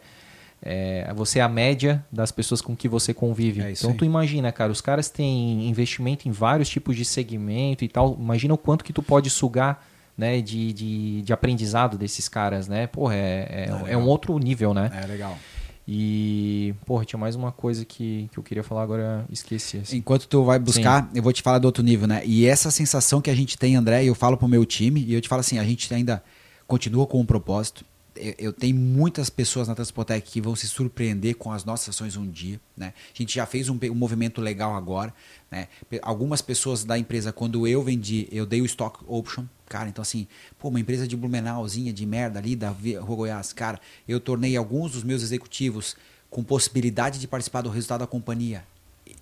é, 0.65 1.11
você 1.13 1.39
é 1.39 1.41
a 1.41 1.49
média 1.49 2.03
das 2.09 2.31
pessoas 2.31 2.61
com 2.61 2.73
que 2.75 2.87
você 2.87 3.13
convive. 3.13 3.61
É 3.61 3.71
então 3.71 3.91
aí. 3.91 3.97
tu 3.97 4.05
imagina, 4.05 4.49
cara, 4.51 4.71
os 4.71 4.79
caras 4.79 5.09
têm 5.09 5.67
investimento 5.67 6.27
em 6.27 6.31
vários 6.31 6.69
tipos 6.69 6.95
de 6.95 7.03
segmento 7.03 7.83
e 7.83 7.87
tal. 7.89 8.17
Imagina 8.17 8.53
o 8.53 8.57
quanto 8.57 8.85
que 8.85 8.93
tu 8.93 9.03
pode 9.03 9.29
sugar, 9.29 9.85
né, 10.17 10.39
de, 10.41 10.71
de, 10.71 11.21
de 11.21 11.33
aprendizado 11.33 11.97
desses 11.97 12.29
caras, 12.29 12.69
né? 12.69 12.87
Porra, 12.87 13.15
é, 13.15 13.47
é, 13.49 13.65
é 13.65 13.83
legal. 13.83 14.01
um 14.01 14.05
outro 14.05 14.37
nível, 14.39 14.73
né? 14.73 14.89
É 15.03 15.05
legal. 15.05 15.37
E, 15.85 16.73
porra, 16.85 17.03
tinha 17.03 17.19
mais 17.19 17.35
uma 17.35 17.51
coisa 17.51 17.83
que, 17.83 18.29
que 18.31 18.39
eu 18.39 18.43
queria 18.43 18.63
falar, 18.63 18.83
agora 18.83 19.25
esqueci. 19.29 19.79
assim. 19.79 19.97
Enquanto 19.97 20.27
tu 20.29 20.45
vai 20.45 20.57
buscar, 20.57 21.09
eu 21.13 21.21
vou 21.21 21.33
te 21.33 21.41
falar 21.41 21.59
do 21.59 21.65
outro 21.65 21.83
nível, 21.83 22.07
né? 22.07 22.21
E 22.23 22.45
essa 22.45 22.71
sensação 22.71 23.19
que 23.19 23.29
a 23.29 23.35
gente 23.35 23.57
tem, 23.57 23.75
André, 23.75 24.05
eu 24.05 24.15
falo 24.15 24.37
pro 24.37 24.47
meu 24.47 24.65
time, 24.65 25.03
e 25.03 25.13
eu 25.13 25.19
te 25.19 25.27
falo 25.27 25.41
assim, 25.41 25.59
a 25.59 25.63
gente 25.65 25.93
ainda 25.93 26.23
continua 26.65 27.05
com 27.05 27.19
um 27.19 27.25
propósito. 27.25 27.83
Eu, 28.15 28.53
tenho 28.53 28.75
muitas 28.75 29.29
pessoas 29.29 29.67
na 29.67 29.73
Transpotec 29.73 30.29
que 30.29 30.39
vão 30.39 30.55
se 30.55 30.67
surpreender 30.67 31.35
com 31.35 31.51
as 31.51 31.65
nossas 31.65 31.89
ações 31.89 32.15
um 32.15 32.29
dia, 32.29 32.59
né? 32.77 32.93
A 33.13 33.17
gente 33.17 33.35
já 33.35 33.45
fez 33.45 33.69
um, 33.69 33.79
um 33.91 33.95
movimento 33.95 34.39
legal 34.39 34.75
agora, 34.75 35.13
né? 35.49 35.67
Algumas 36.01 36.41
pessoas 36.41 36.83
da 36.83 36.97
empresa, 36.97 37.33
quando 37.33 37.67
eu 37.67 37.81
vendi, 37.81 38.27
eu 38.31 38.45
dei 38.45 38.61
o 38.61 38.65
stock 38.65 39.03
option, 39.07 39.45
cara, 39.67 39.89
então 39.89 40.01
assim, 40.01 40.27
pô, 40.59 40.69
uma 40.69 40.79
empresa 40.79 41.07
de 41.07 41.17
Blumenauzinha, 41.17 41.91
de 41.91 42.05
merda 42.05 42.39
ali, 42.39 42.55
da 42.55 42.69
Rua 42.69 43.15
Goiás, 43.15 43.51
cara, 43.51 43.79
eu 44.07 44.19
tornei 44.19 44.55
alguns 44.55 44.91
dos 44.91 45.03
meus 45.03 45.23
executivos 45.23 45.95
com 46.29 46.43
possibilidade 46.43 47.19
de 47.19 47.27
participar 47.27 47.61
do 47.61 47.69
resultado 47.69 48.01
da 48.01 48.07
companhia 48.07 48.63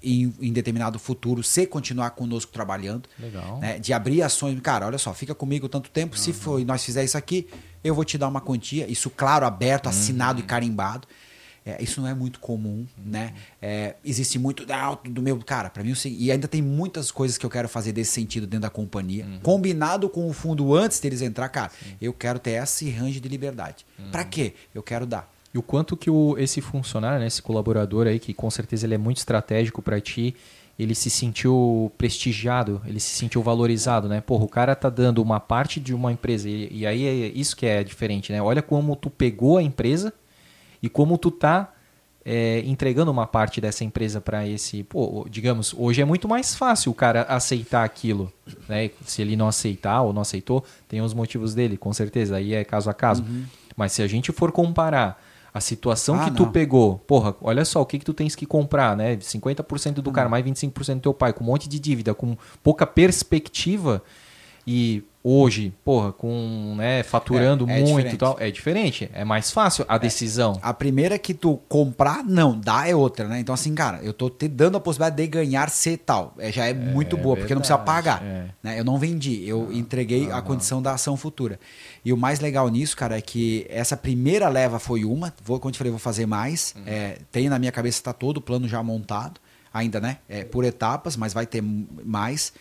em, 0.02 0.34
em 0.42 0.52
determinado 0.52 0.98
futuro, 0.98 1.44
se 1.44 1.66
continuar 1.66 2.12
conosco 2.12 2.52
trabalhando. 2.52 3.08
Legal. 3.20 3.60
né, 3.60 3.80
de 3.80 3.94
abrir 3.94 4.22
ações. 4.22 4.60
Cara, 4.62 4.88
olha 4.88 4.98
só, 4.98 5.14
fica 5.14 5.36
comigo 5.36 5.70
tanto 5.70 5.90
tempo. 5.90 6.18
Se 6.18 6.34
for, 6.34 6.64
nós 6.66 6.84
fizer 6.84 7.04
isso 7.04 7.18
aqui, 7.18 7.48
eu 7.84 7.96
vou 7.96 8.06
te 8.06 8.18
dar 8.18 8.28
uma 8.28 8.42
quantia. 8.42 8.90
Isso, 8.90 9.10
claro, 9.10 9.46
aberto, 9.46 9.88
assinado 9.90 10.40
e 10.40 10.44
carimbado. 10.44 11.08
É, 11.64 11.82
isso 11.82 12.02
não 12.02 12.08
é 12.08 12.14
muito 12.14 12.40
comum, 12.40 12.88
né? 12.98 13.34
É, 13.62 13.96
existe 14.04 14.40
muito 14.40 14.66
ah, 14.68 14.98
do 15.04 15.22
meu. 15.22 15.38
Cara, 15.40 15.70
para 15.70 15.84
mim, 15.84 15.94
e 16.06 16.32
ainda 16.32 16.48
tem 16.48 16.62
muitas 16.62 17.12
coisas 17.12 17.38
que 17.38 17.46
eu 17.46 17.50
quero 17.52 17.70
fazer 17.70 17.92
desse 17.92 18.12
sentido 18.12 18.48
dentro 18.48 18.62
da 18.62 18.70
companhia. 18.70 19.26
Uhum. 19.26 19.40
Combinado 19.42 20.10
com 20.10 20.28
o 20.28 20.34
fundo 20.34 20.74
antes 20.74 21.00
deles 21.00 21.22
entrar, 21.22 21.50
cara, 21.50 21.70
Sim. 21.70 21.96
eu 22.02 22.14
quero 22.14 22.40
ter 22.40 22.52
esse 22.52 22.90
range 22.90 23.20
de 23.20 23.30
liberdade. 23.30 23.86
Uhum. 24.00 24.10
Para 24.10 24.24
quê? 24.24 24.56
Eu 24.74 24.82
quero 24.82 25.06
dar. 25.06 25.32
E 25.54 25.58
o 25.58 25.62
quanto 25.62 25.96
que 25.96 26.10
o, 26.10 26.36
esse 26.38 26.62
funcionário, 26.62 27.20
né, 27.20 27.28
esse 27.28 27.42
colaborador 27.42 28.08
aí, 28.08 28.18
que 28.20 28.34
com 28.34 28.50
certeza 28.50 28.88
ele 28.88 28.96
é 28.96 28.98
muito 28.98 29.18
estratégico 29.18 29.82
para 29.84 30.02
ti, 30.02 30.36
ele 30.82 30.96
se 30.96 31.12
sentiu 31.12 31.92
prestigiado, 31.96 32.82
ele 32.88 33.00
se 33.00 33.16
sentiu 33.16 33.44
valorizado, 33.44 34.10
né? 34.10 34.20
Porra, 34.20 34.46
o 34.46 34.48
cara 34.48 34.76
tá 34.76 34.90
dando 34.90 35.22
uma 35.22 35.40
parte 35.40 35.80
de 35.80 35.94
uma 35.94 36.12
empresa 36.12 36.50
e, 36.50 36.70
e 36.72 36.88
aí 36.88 37.06
é 37.06 37.28
isso 37.28 37.56
que 37.56 37.68
é 37.68 37.84
diferente, 37.84 38.32
né? 38.32 38.42
Olha 38.42 38.64
como 38.64 38.96
tu 38.96 39.08
pegou 39.08 39.60
a 39.60 39.64
empresa 39.64 40.12
e 40.82 40.90
como 40.90 41.20
tu 41.20 41.30
tá 41.30 41.72
é, 42.26 42.64
entregando 42.66 43.12
uma 43.12 43.28
parte 43.28 43.62
dessa 43.62 43.84
empresa 43.84 44.20
para 44.20 44.48
esse, 44.48 44.82
pô, 44.84 45.28
digamos, 45.30 45.72
hoje 45.78 46.02
é 46.02 46.06
muito 46.06 46.28
mais 46.28 46.56
fácil 46.56 46.92
o 46.92 46.96
cara 46.96 47.22
aceitar 47.24 47.84
aquilo, 47.84 48.34
né? 48.68 48.90
Se 49.06 49.22
ele 49.22 49.36
não 49.36 49.48
aceitar 49.48 50.02
ou 50.02 50.12
não 50.12 50.24
aceitou, 50.24 50.66
tem 50.88 51.00
os 51.00 51.14
motivos 51.14 51.54
dele, 51.54 51.78
com 51.78 51.94
certeza, 51.94 52.38
aí 52.38 52.56
é 52.56 52.64
caso 52.64 52.90
a 52.90 52.94
caso. 52.94 53.22
Uhum. 53.22 53.44
Mas 53.78 53.92
se 53.92 54.02
a 54.02 54.08
gente 54.08 54.32
for 54.32 54.52
comparar 54.52 55.22
a 55.54 55.60
situação 55.60 56.16
ah, 56.16 56.26
que 56.26 56.32
tu 56.32 56.48
pegou, 56.48 57.00
porra, 57.00 57.36
olha 57.42 57.66
só 57.66 57.82
o 57.82 57.86
que, 57.86 58.00
que 58.00 58.06
tu 58.06 58.14
tens 58.14 58.36
que 58.36 58.46
comprar, 58.46 58.96
né? 58.96 59.18
50% 59.18 59.96
do 59.96 60.10
hum. 60.10 60.14
cara, 60.14 60.30
mais 60.30 60.46
25% 60.46 60.96
do 60.96 61.02
teu 61.02 61.14
pai, 61.14 61.34
com 61.34 61.44
um 61.44 61.48
monte 61.48 61.68
de 61.68 61.78
dívida, 61.78 62.14
com 62.14 62.38
pouca 62.64 62.88
perspectiva 62.88 64.02
e 64.66 65.04
hoje, 65.24 65.74
porra, 65.86 66.12
com, 66.12 66.74
né, 66.76 67.04
faturando 67.04 67.70
é, 67.70 67.74
é 67.74 67.76
muito 67.76 67.88
diferente. 67.88 68.16
e 68.16 68.18
tal, 68.18 68.38
é 68.40 68.50
diferente, 68.50 69.10
é 69.14 69.24
mais 69.24 69.52
fácil 69.52 69.86
a 69.88 69.96
é, 69.96 70.00
decisão. 70.00 70.60
A 70.62 70.74
primeira 70.74 71.18
que 71.20 71.34
tu 71.34 71.60
comprar, 71.70 72.24
não, 72.24 72.60
dá 72.60 72.88
é 72.88 72.96
outra, 72.96 73.28
né? 73.28 73.40
Então 73.40 73.54
assim, 73.54 73.74
cara, 73.76 74.00
eu 74.02 74.14
tô 74.14 74.30
te 74.30 74.48
dando 74.48 74.78
a 74.78 74.80
possibilidade 74.80 75.22
de 75.22 75.28
ganhar 75.28 75.70
ser 75.70 75.98
tal, 75.98 76.34
é, 76.40 76.52
já 76.52 76.66
é, 76.66 76.74
muito 76.74 77.16
boa, 77.16 77.36
verdade, 77.36 77.42
porque 77.42 77.54
não 77.54 77.62
precisa 77.62 77.78
pagar, 77.78 78.24
é. 78.24 78.46
né? 78.64 78.80
Eu 78.80 78.84
não 78.84 78.98
vendi, 78.98 79.48
eu 79.48 79.68
ah, 79.70 79.74
entreguei 79.74 80.32
a 80.32 80.42
condição 80.42 80.82
da 80.82 80.94
ação 80.94 81.16
futura. 81.16 81.60
E 82.04 82.12
o 82.12 82.18
mais 82.18 82.40
legal 82.40 82.68
nisso, 82.70 82.98
cara, 82.98 83.18
é 83.18 83.22
que 83.22 83.66
essa 83.70 83.96
primeira 83.96 84.50
leva 84.50 84.80
foi 84.80 85.06
uma, 85.06 85.32
vou, 85.44 85.60
como 85.60 85.70
eu 85.70 85.74
te 85.74 85.78
falei, 85.78 85.92
vou 85.92 86.00
fazer 86.00 86.26
mais, 86.26 86.74
uhum. 86.76 86.84
é, 86.88 87.18
tem 87.32 87.48
na 87.48 87.60
minha 87.60 87.72
cabeça, 87.72 88.02
tá 88.02 88.14
todo 88.14 88.38
o 88.38 88.42
plano 88.42 88.68
já 88.68 88.82
montado, 88.82 89.40
ainda, 89.74 90.00
né? 90.02 90.18
É, 90.28 90.44
por 90.44 90.66
etapas, 90.66 91.16
mas 91.16 91.34
vai 91.34 91.46
ter 91.46 91.62
mais. 91.62 92.54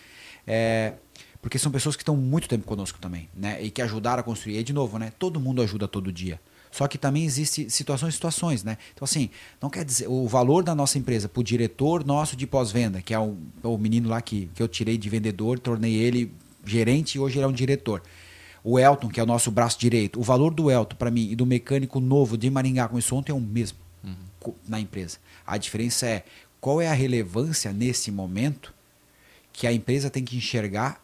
É, 0.46 0.94
porque 1.42 1.58
são 1.58 1.72
pessoas 1.72 1.96
que 1.96 2.02
estão 2.02 2.16
muito 2.16 2.48
tempo 2.48 2.64
conosco 2.64 2.98
também, 2.98 3.28
né? 3.34 3.62
E 3.62 3.70
que 3.70 3.80
ajudaram 3.80 4.20
a 4.20 4.22
construir. 4.22 4.58
E 4.58 4.62
de 4.62 4.72
novo, 4.72 4.98
né? 4.98 5.12
Todo 5.18 5.40
mundo 5.40 5.62
ajuda 5.62 5.88
todo 5.88 6.12
dia. 6.12 6.40
Só 6.70 6.86
que 6.86 6.96
também 6.96 7.24
existe 7.24 7.68
situações 7.68 8.14
e 8.14 8.16
situações, 8.16 8.62
né? 8.62 8.78
Então, 8.94 9.04
assim, 9.04 9.30
não 9.60 9.70
quer 9.70 9.84
dizer. 9.84 10.06
O 10.08 10.28
valor 10.28 10.62
da 10.62 10.74
nossa 10.74 10.98
empresa 10.98 11.28
para 11.28 11.40
o 11.40 11.44
diretor 11.44 12.04
nosso 12.04 12.36
de 12.36 12.46
pós-venda, 12.46 13.02
que 13.02 13.12
é 13.12 13.18
o, 13.18 13.36
o 13.62 13.78
menino 13.78 14.08
lá 14.08 14.20
que, 14.20 14.50
que 14.54 14.62
eu 14.62 14.68
tirei 14.68 14.96
de 14.96 15.08
vendedor, 15.08 15.58
tornei 15.58 15.94
ele 15.94 16.32
gerente 16.64 17.14
e 17.14 17.18
hoje 17.18 17.38
ele 17.38 17.44
é 17.44 17.48
um 17.48 17.52
diretor. 17.52 18.02
O 18.62 18.78
Elton, 18.78 19.08
que 19.08 19.18
é 19.18 19.22
o 19.22 19.26
nosso 19.26 19.50
braço 19.50 19.78
direito, 19.78 20.20
o 20.20 20.22
valor 20.22 20.52
do 20.52 20.70
Elton 20.70 20.94
para 20.96 21.10
mim 21.10 21.30
e 21.30 21.34
do 21.34 21.46
mecânico 21.46 21.98
novo 21.98 22.36
de 22.36 22.50
Maringá 22.50 22.88
com 22.88 22.98
isso 22.98 23.16
ontem 23.16 23.32
é 23.32 23.34
o 23.34 23.40
mesmo 23.40 23.78
uhum. 24.04 24.54
na 24.68 24.78
empresa. 24.78 25.18
A 25.46 25.56
diferença 25.56 26.06
é 26.06 26.24
qual 26.60 26.80
é 26.80 26.86
a 26.86 26.92
relevância 26.92 27.72
nesse 27.72 28.10
momento 28.10 28.74
que 29.52 29.66
a 29.66 29.72
empresa 29.72 30.10
tem 30.10 30.22
que 30.22 30.36
enxergar 30.36 31.02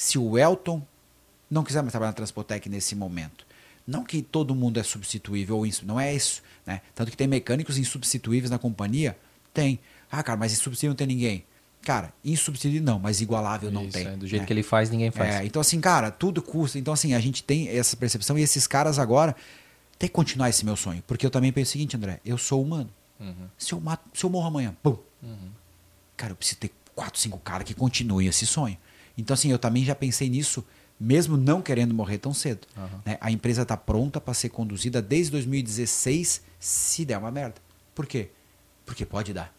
se 0.00 0.18
o 0.18 0.38
Elton 0.38 0.82
não 1.50 1.62
quiser 1.62 1.82
mais 1.82 1.92
trabalhar 1.92 2.12
na 2.12 2.14
Transpotec 2.14 2.70
nesse 2.70 2.96
momento. 2.96 3.44
Não 3.86 4.02
que 4.02 4.22
todo 4.22 4.54
mundo 4.54 4.80
é 4.80 4.82
substituível, 4.82 5.58
ou 5.58 5.66
não 5.82 6.00
é 6.00 6.14
isso. 6.14 6.42
Né? 6.64 6.80
Tanto 6.94 7.10
que 7.10 7.16
tem 7.18 7.26
mecânicos 7.26 7.76
insubstituíveis 7.76 8.50
na 8.50 8.58
companhia? 8.58 9.14
Tem. 9.52 9.78
Ah, 10.10 10.22
cara, 10.22 10.38
mas 10.38 10.52
insubstituível 10.52 10.92
não 10.92 10.96
tem 10.96 11.06
ninguém. 11.06 11.44
Cara, 11.82 12.14
insubstituível 12.24 12.82
não, 12.82 12.98
mas 12.98 13.20
igualável 13.20 13.70
não 13.70 13.86
tem. 13.90 14.06
É, 14.06 14.16
do 14.16 14.26
jeito 14.26 14.40
né? 14.40 14.46
que 14.46 14.52
ele 14.54 14.62
faz, 14.62 14.88
ninguém 14.88 15.10
faz. 15.10 15.34
É, 15.34 15.44
então, 15.44 15.60
assim, 15.60 15.78
cara, 15.82 16.10
tudo 16.10 16.40
custa. 16.40 16.78
Então, 16.78 16.94
assim, 16.94 17.12
a 17.12 17.20
gente 17.20 17.44
tem 17.44 17.68
essa 17.68 17.94
percepção 17.94 18.38
e 18.38 18.42
esses 18.42 18.66
caras 18.66 18.98
agora 18.98 19.36
tem 19.98 20.08
que 20.08 20.14
continuar 20.14 20.48
esse 20.48 20.64
meu 20.64 20.76
sonho. 20.76 21.04
Porque 21.06 21.26
eu 21.26 21.30
também 21.30 21.52
penso 21.52 21.68
o 21.68 21.72
seguinte, 21.72 21.94
André, 21.94 22.20
eu 22.24 22.38
sou 22.38 22.62
humano. 22.62 22.88
Uhum. 23.20 23.48
Se, 23.58 23.74
eu 23.74 23.80
mato, 23.80 24.08
se 24.14 24.24
eu 24.24 24.30
morro 24.30 24.46
amanhã, 24.46 24.74
pum. 24.82 24.96
Uhum. 25.22 25.50
Cara, 26.16 26.32
eu 26.32 26.36
preciso 26.36 26.58
ter 26.58 26.70
quatro, 26.94 27.20
cinco 27.20 27.38
caras 27.38 27.66
que 27.66 27.74
continuem 27.74 28.28
esse 28.28 28.46
sonho. 28.46 28.78
Então, 29.16 29.34
assim, 29.34 29.50
eu 29.50 29.58
também 29.58 29.84
já 29.84 29.94
pensei 29.94 30.28
nisso, 30.28 30.64
mesmo 30.98 31.36
não 31.36 31.62
querendo 31.62 31.94
morrer 31.94 32.18
tão 32.18 32.34
cedo. 32.34 32.66
Uhum. 32.76 33.00
Né? 33.04 33.18
A 33.20 33.30
empresa 33.30 33.62
está 33.62 33.76
pronta 33.76 34.20
para 34.20 34.34
ser 34.34 34.50
conduzida 34.50 35.00
desde 35.00 35.32
2016, 35.32 36.42
se 36.58 37.04
der 37.04 37.18
uma 37.18 37.30
merda. 37.30 37.56
Por 37.94 38.06
quê? 38.06 38.30
Porque 38.84 39.04
pode 39.06 39.32
dar. 39.32 39.54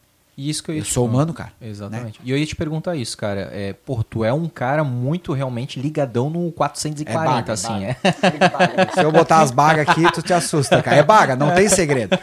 Isso 0.50 0.64
que 0.64 0.72
eu, 0.72 0.76
eu 0.76 0.86
sou 0.86 1.06
humano, 1.06 1.34
cara. 1.34 1.52
Exatamente. 1.62 2.20
Né? 2.20 2.26
E 2.26 2.32
eu 2.32 2.38
ia 2.38 2.46
te 2.46 2.56
perguntar 2.56 2.96
isso, 2.96 3.18
cara. 3.18 3.50
É, 3.54 3.74
pô, 3.74 4.04
tu 4.04 4.24
é 4.24 4.34
um 4.34 4.48
cara 4.48 4.84
muito 4.84 5.34
realmente 5.34 5.80
ligadão 5.80 6.30
no 6.30 6.52
440, 6.52 7.12
é 7.12 7.26
baga, 7.26 7.54
assim, 7.54 7.68
baga. 7.68 7.86
é? 7.86 8.88
Se 8.94 9.04
eu 9.04 9.12
botar 9.12 9.42
as 9.42 9.52
bagas 9.52 9.88
aqui, 9.88 10.12
tu 10.12 10.22
te 10.22 10.34
assusta, 10.34 10.82
cara. 10.82 10.98
É 10.98 11.04
baga, 11.04 11.36
não 11.36 11.54
tem 11.54 11.68
segredo. 11.70 12.18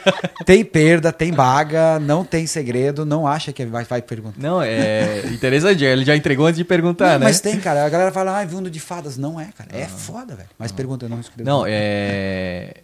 Tem 0.45 0.65
perda, 0.65 1.13
tem 1.13 1.33
baga, 1.33 1.99
não 1.99 2.25
tem 2.25 2.47
segredo, 2.47 3.05
não 3.05 3.27
acha 3.27 3.53
que 3.53 3.65
vai, 3.67 3.85
vai 3.85 4.03
perguntar. 4.03 4.41
Não, 4.41 4.63
é 4.63 5.27
interessante, 5.27 5.85
ele 5.85 6.05
já 6.05 6.17
entregou 6.17 6.47
antes 6.47 6.59
de 6.59 6.65
perguntar, 6.65 7.13
não, 7.13 7.19
né? 7.21 7.25
Mas 7.27 7.41
tem, 7.41 7.59
cara. 7.61 7.85
A 7.85 7.89
galera 7.89 8.13
fala, 8.13 8.41
ah, 8.41 8.45
vindo 8.45 8.71
de 8.71 8.81
fadas. 8.81 9.17
Não 9.17 9.41
é, 9.41 9.51
cara. 9.57 9.71
É 9.73 9.85
ah. 9.85 9.89
foda, 9.89 10.35
velho. 10.35 10.49
Mas 10.59 10.73
ah. 10.73 10.75
pergunta, 10.75 11.05
eu 11.07 11.09
não 11.09 11.21
escrevi. 11.21 11.45
Não, 11.45 11.65
é... 11.67 12.75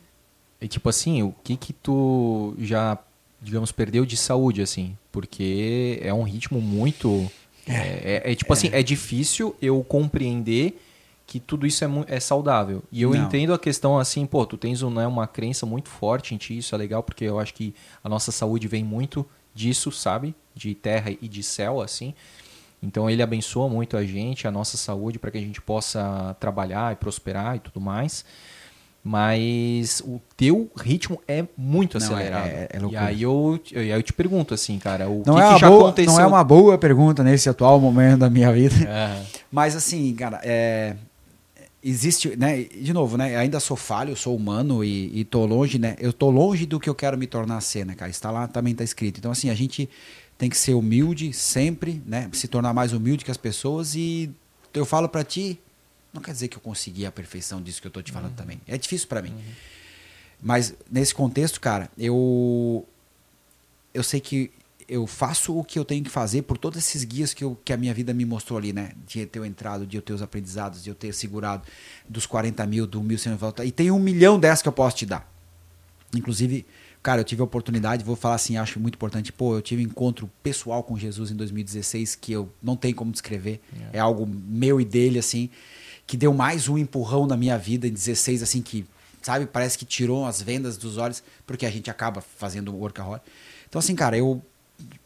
é... 0.60 0.66
Tipo 0.66 0.88
assim, 0.88 1.22
o 1.22 1.34
que 1.44 1.56
que 1.56 1.72
tu 1.72 2.54
já 2.58 2.98
digamos, 3.44 3.70
perdeu 3.70 4.06
de 4.06 4.16
saúde, 4.16 4.62
assim, 4.62 4.96
porque 5.12 6.00
é 6.02 6.12
um 6.12 6.22
ritmo 6.22 6.60
muito. 6.60 7.30
É, 7.66 7.72
é, 7.72 8.22
é, 8.24 8.32
é 8.32 8.34
tipo 8.34 8.52
assim, 8.52 8.70
é 8.72 8.82
difícil 8.82 9.54
eu 9.60 9.82
compreender 9.84 10.80
que 11.26 11.38
tudo 11.38 11.66
isso 11.66 11.84
é, 11.84 11.88
é 12.08 12.20
saudável. 12.20 12.82
E 12.90 13.02
eu 13.02 13.10
Não. 13.10 13.24
entendo 13.24 13.54
a 13.54 13.58
questão 13.58 13.98
assim, 13.98 14.26
pô, 14.26 14.44
tu 14.44 14.56
tens 14.56 14.82
né, 14.82 15.06
uma 15.06 15.26
crença 15.26 15.64
muito 15.64 15.88
forte 15.88 16.34
em 16.34 16.38
ti, 16.38 16.58
isso 16.58 16.74
é 16.74 16.78
legal, 16.78 17.02
porque 17.02 17.24
eu 17.24 17.38
acho 17.38 17.54
que 17.54 17.74
a 18.02 18.08
nossa 18.08 18.32
saúde 18.32 18.66
vem 18.66 18.82
muito 18.82 19.26
disso, 19.54 19.92
sabe? 19.92 20.34
De 20.54 20.74
terra 20.74 21.10
e 21.10 21.28
de 21.28 21.42
céu, 21.42 21.80
assim. 21.80 22.14
Então 22.82 23.08
ele 23.08 23.22
abençoa 23.22 23.68
muito 23.68 23.96
a 23.96 24.04
gente, 24.04 24.46
a 24.46 24.50
nossa 24.50 24.76
saúde, 24.76 25.18
para 25.18 25.30
que 25.30 25.38
a 25.38 25.40
gente 25.40 25.60
possa 25.60 26.36
trabalhar 26.38 26.92
e 26.92 26.96
prosperar 26.96 27.56
e 27.56 27.58
tudo 27.58 27.80
mais 27.80 28.24
mas 29.06 30.02
o 30.06 30.18
teu 30.34 30.70
ritmo 30.74 31.20
é 31.28 31.44
muito 31.58 31.98
não, 31.98 32.06
é, 32.06 32.08
acelerado. 32.08 32.46
É, 32.46 32.68
é, 32.72 32.80
e 32.90 32.96
aí 32.96 33.22
eu, 33.22 33.60
e 33.70 33.78
aí 33.78 33.90
eu 33.90 34.02
te 34.02 34.14
pergunto 34.14 34.54
assim, 34.54 34.78
cara, 34.78 35.10
o 35.10 35.22
não 35.26 35.34
que, 35.34 35.42
é 35.42 35.54
que 35.54 35.60
já 35.60 35.68
boa, 35.68 35.82
aconteceu? 35.88 36.12
Não 36.14 36.20
é 36.20 36.26
uma 36.26 36.42
boa 36.42 36.78
pergunta 36.78 37.22
nesse 37.22 37.46
atual 37.46 37.78
momento 37.78 38.20
da 38.20 38.30
minha 38.30 38.50
vida. 38.50 38.74
Mas 39.52 39.76
assim, 39.76 40.14
cara, 40.14 40.40
é, 40.42 40.96
existe, 41.82 42.34
né? 42.34 42.62
De 42.62 42.94
novo, 42.94 43.18
né? 43.18 43.36
Ainda 43.36 43.60
sou 43.60 43.76
falho, 43.76 44.16
sou 44.16 44.34
humano 44.34 44.82
e, 44.82 45.20
e 45.20 45.22
tô 45.22 45.44
longe, 45.44 45.78
né? 45.78 45.96
Eu 46.00 46.10
tô 46.10 46.30
longe 46.30 46.64
do 46.64 46.80
que 46.80 46.88
eu 46.88 46.94
quero 46.94 47.18
me 47.18 47.26
tornar 47.26 47.60
ser, 47.60 47.84
né, 47.84 47.94
cara? 47.94 48.10
Está 48.10 48.30
lá, 48.30 48.48
também 48.48 48.72
está 48.72 48.82
escrito. 48.82 49.18
Então 49.18 49.30
assim, 49.30 49.50
a 49.50 49.54
gente 49.54 49.86
tem 50.38 50.48
que 50.48 50.56
ser 50.56 50.72
humilde 50.72 51.30
sempre, 51.34 52.02
né? 52.06 52.30
Se 52.32 52.48
tornar 52.48 52.72
mais 52.72 52.94
humilde 52.94 53.22
que 53.22 53.30
as 53.30 53.36
pessoas 53.36 53.94
e 53.94 54.30
eu 54.72 54.86
falo 54.86 55.10
para 55.10 55.22
ti, 55.22 55.60
não 56.14 56.22
quer 56.22 56.32
dizer 56.32 56.48
que 56.48 56.56
eu 56.56 56.60
consegui 56.60 57.04
a 57.04 57.12
perfeição 57.12 57.60
disso 57.60 57.80
que 57.80 57.86
eu 57.86 57.90
estou 57.90 58.02
te 58.02 58.12
falando 58.12 58.30
uhum. 58.30 58.36
também. 58.36 58.60
É 58.66 58.78
difícil 58.78 59.08
para 59.08 59.20
mim. 59.20 59.30
Uhum. 59.30 59.52
Mas 60.40 60.74
nesse 60.90 61.14
contexto, 61.14 61.60
cara, 61.60 61.90
eu 61.98 62.86
eu 63.92 64.02
sei 64.02 64.20
que 64.20 64.50
eu 64.88 65.06
faço 65.06 65.58
o 65.58 65.64
que 65.64 65.78
eu 65.78 65.84
tenho 65.84 66.04
que 66.04 66.10
fazer 66.10 66.42
por 66.42 66.58
todos 66.58 66.78
esses 66.78 67.04
guias 67.04 67.32
que, 67.32 67.42
eu, 67.42 67.58
que 67.64 67.72
a 67.72 67.76
minha 67.76 67.94
vida 67.94 68.12
me 68.12 68.24
mostrou 68.24 68.58
ali, 68.58 68.72
né? 68.72 68.92
De 69.06 69.20
eu 69.20 69.26
ter 69.26 69.42
entrado, 69.44 69.86
de 69.86 69.96
eu 69.96 70.02
ter 70.02 70.12
os 70.12 70.20
aprendizados, 70.20 70.82
de 70.82 70.90
eu 70.90 70.94
ter 70.94 71.12
segurado 71.14 71.62
dos 72.08 72.26
40 72.26 72.66
mil, 72.66 72.86
do 72.86 73.02
mil 73.02 73.16
sem 73.16 73.34
volta. 73.34 73.64
E 73.64 73.72
tem 73.72 73.90
um 73.90 73.98
milhão 73.98 74.38
dessas 74.38 74.60
que 74.60 74.68
eu 74.68 74.72
posso 74.72 74.96
te 74.96 75.06
dar. 75.06 75.32
Inclusive, 76.14 76.66
cara, 77.02 77.22
eu 77.22 77.24
tive 77.24 77.40
a 77.40 77.44
oportunidade, 77.44 78.04
vou 78.04 78.14
falar 78.14 78.34
assim, 78.34 78.58
acho 78.58 78.78
muito 78.78 78.96
importante. 78.96 79.32
Pô, 79.32 79.56
eu 79.56 79.62
tive 79.62 79.82
um 79.82 79.86
encontro 79.86 80.30
pessoal 80.42 80.82
com 80.82 80.98
Jesus 80.98 81.30
em 81.30 81.36
2016 81.36 82.14
que 82.16 82.32
eu 82.32 82.52
não 82.62 82.76
tenho 82.76 82.94
como 82.94 83.10
descrever. 83.10 83.60
É, 83.92 83.96
é 83.96 84.00
algo 84.00 84.26
meu 84.26 84.80
e 84.80 84.84
dele, 84.84 85.18
assim 85.18 85.48
que 86.06 86.16
deu 86.16 86.32
mais 86.32 86.68
um 86.68 86.76
empurrão 86.76 87.26
na 87.26 87.36
minha 87.36 87.56
vida 87.58 87.86
em 87.86 87.92
16, 87.92 88.42
assim, 88.42 88.62
que, 88.62 88.86
sabe, 89.22 89.46
parece 89.46 89.78
que 89.78 89.84
tirou 89.84 90.26
as 90.26 90.40
vendas 90.40 90.76
dos 90.76 90.98
olhos, 90.98 91.22
porque 91.46 91.64
a 91.64 91.70
gente 91.70 91.90
acaba 91.90 92.20
fazendo 92.20 92.74
workaholic. 92.74 93.24
Então, 93.68 93.78
assim, 93.78 93.94
cara, 93.94 94.16
eu 94.16 94.42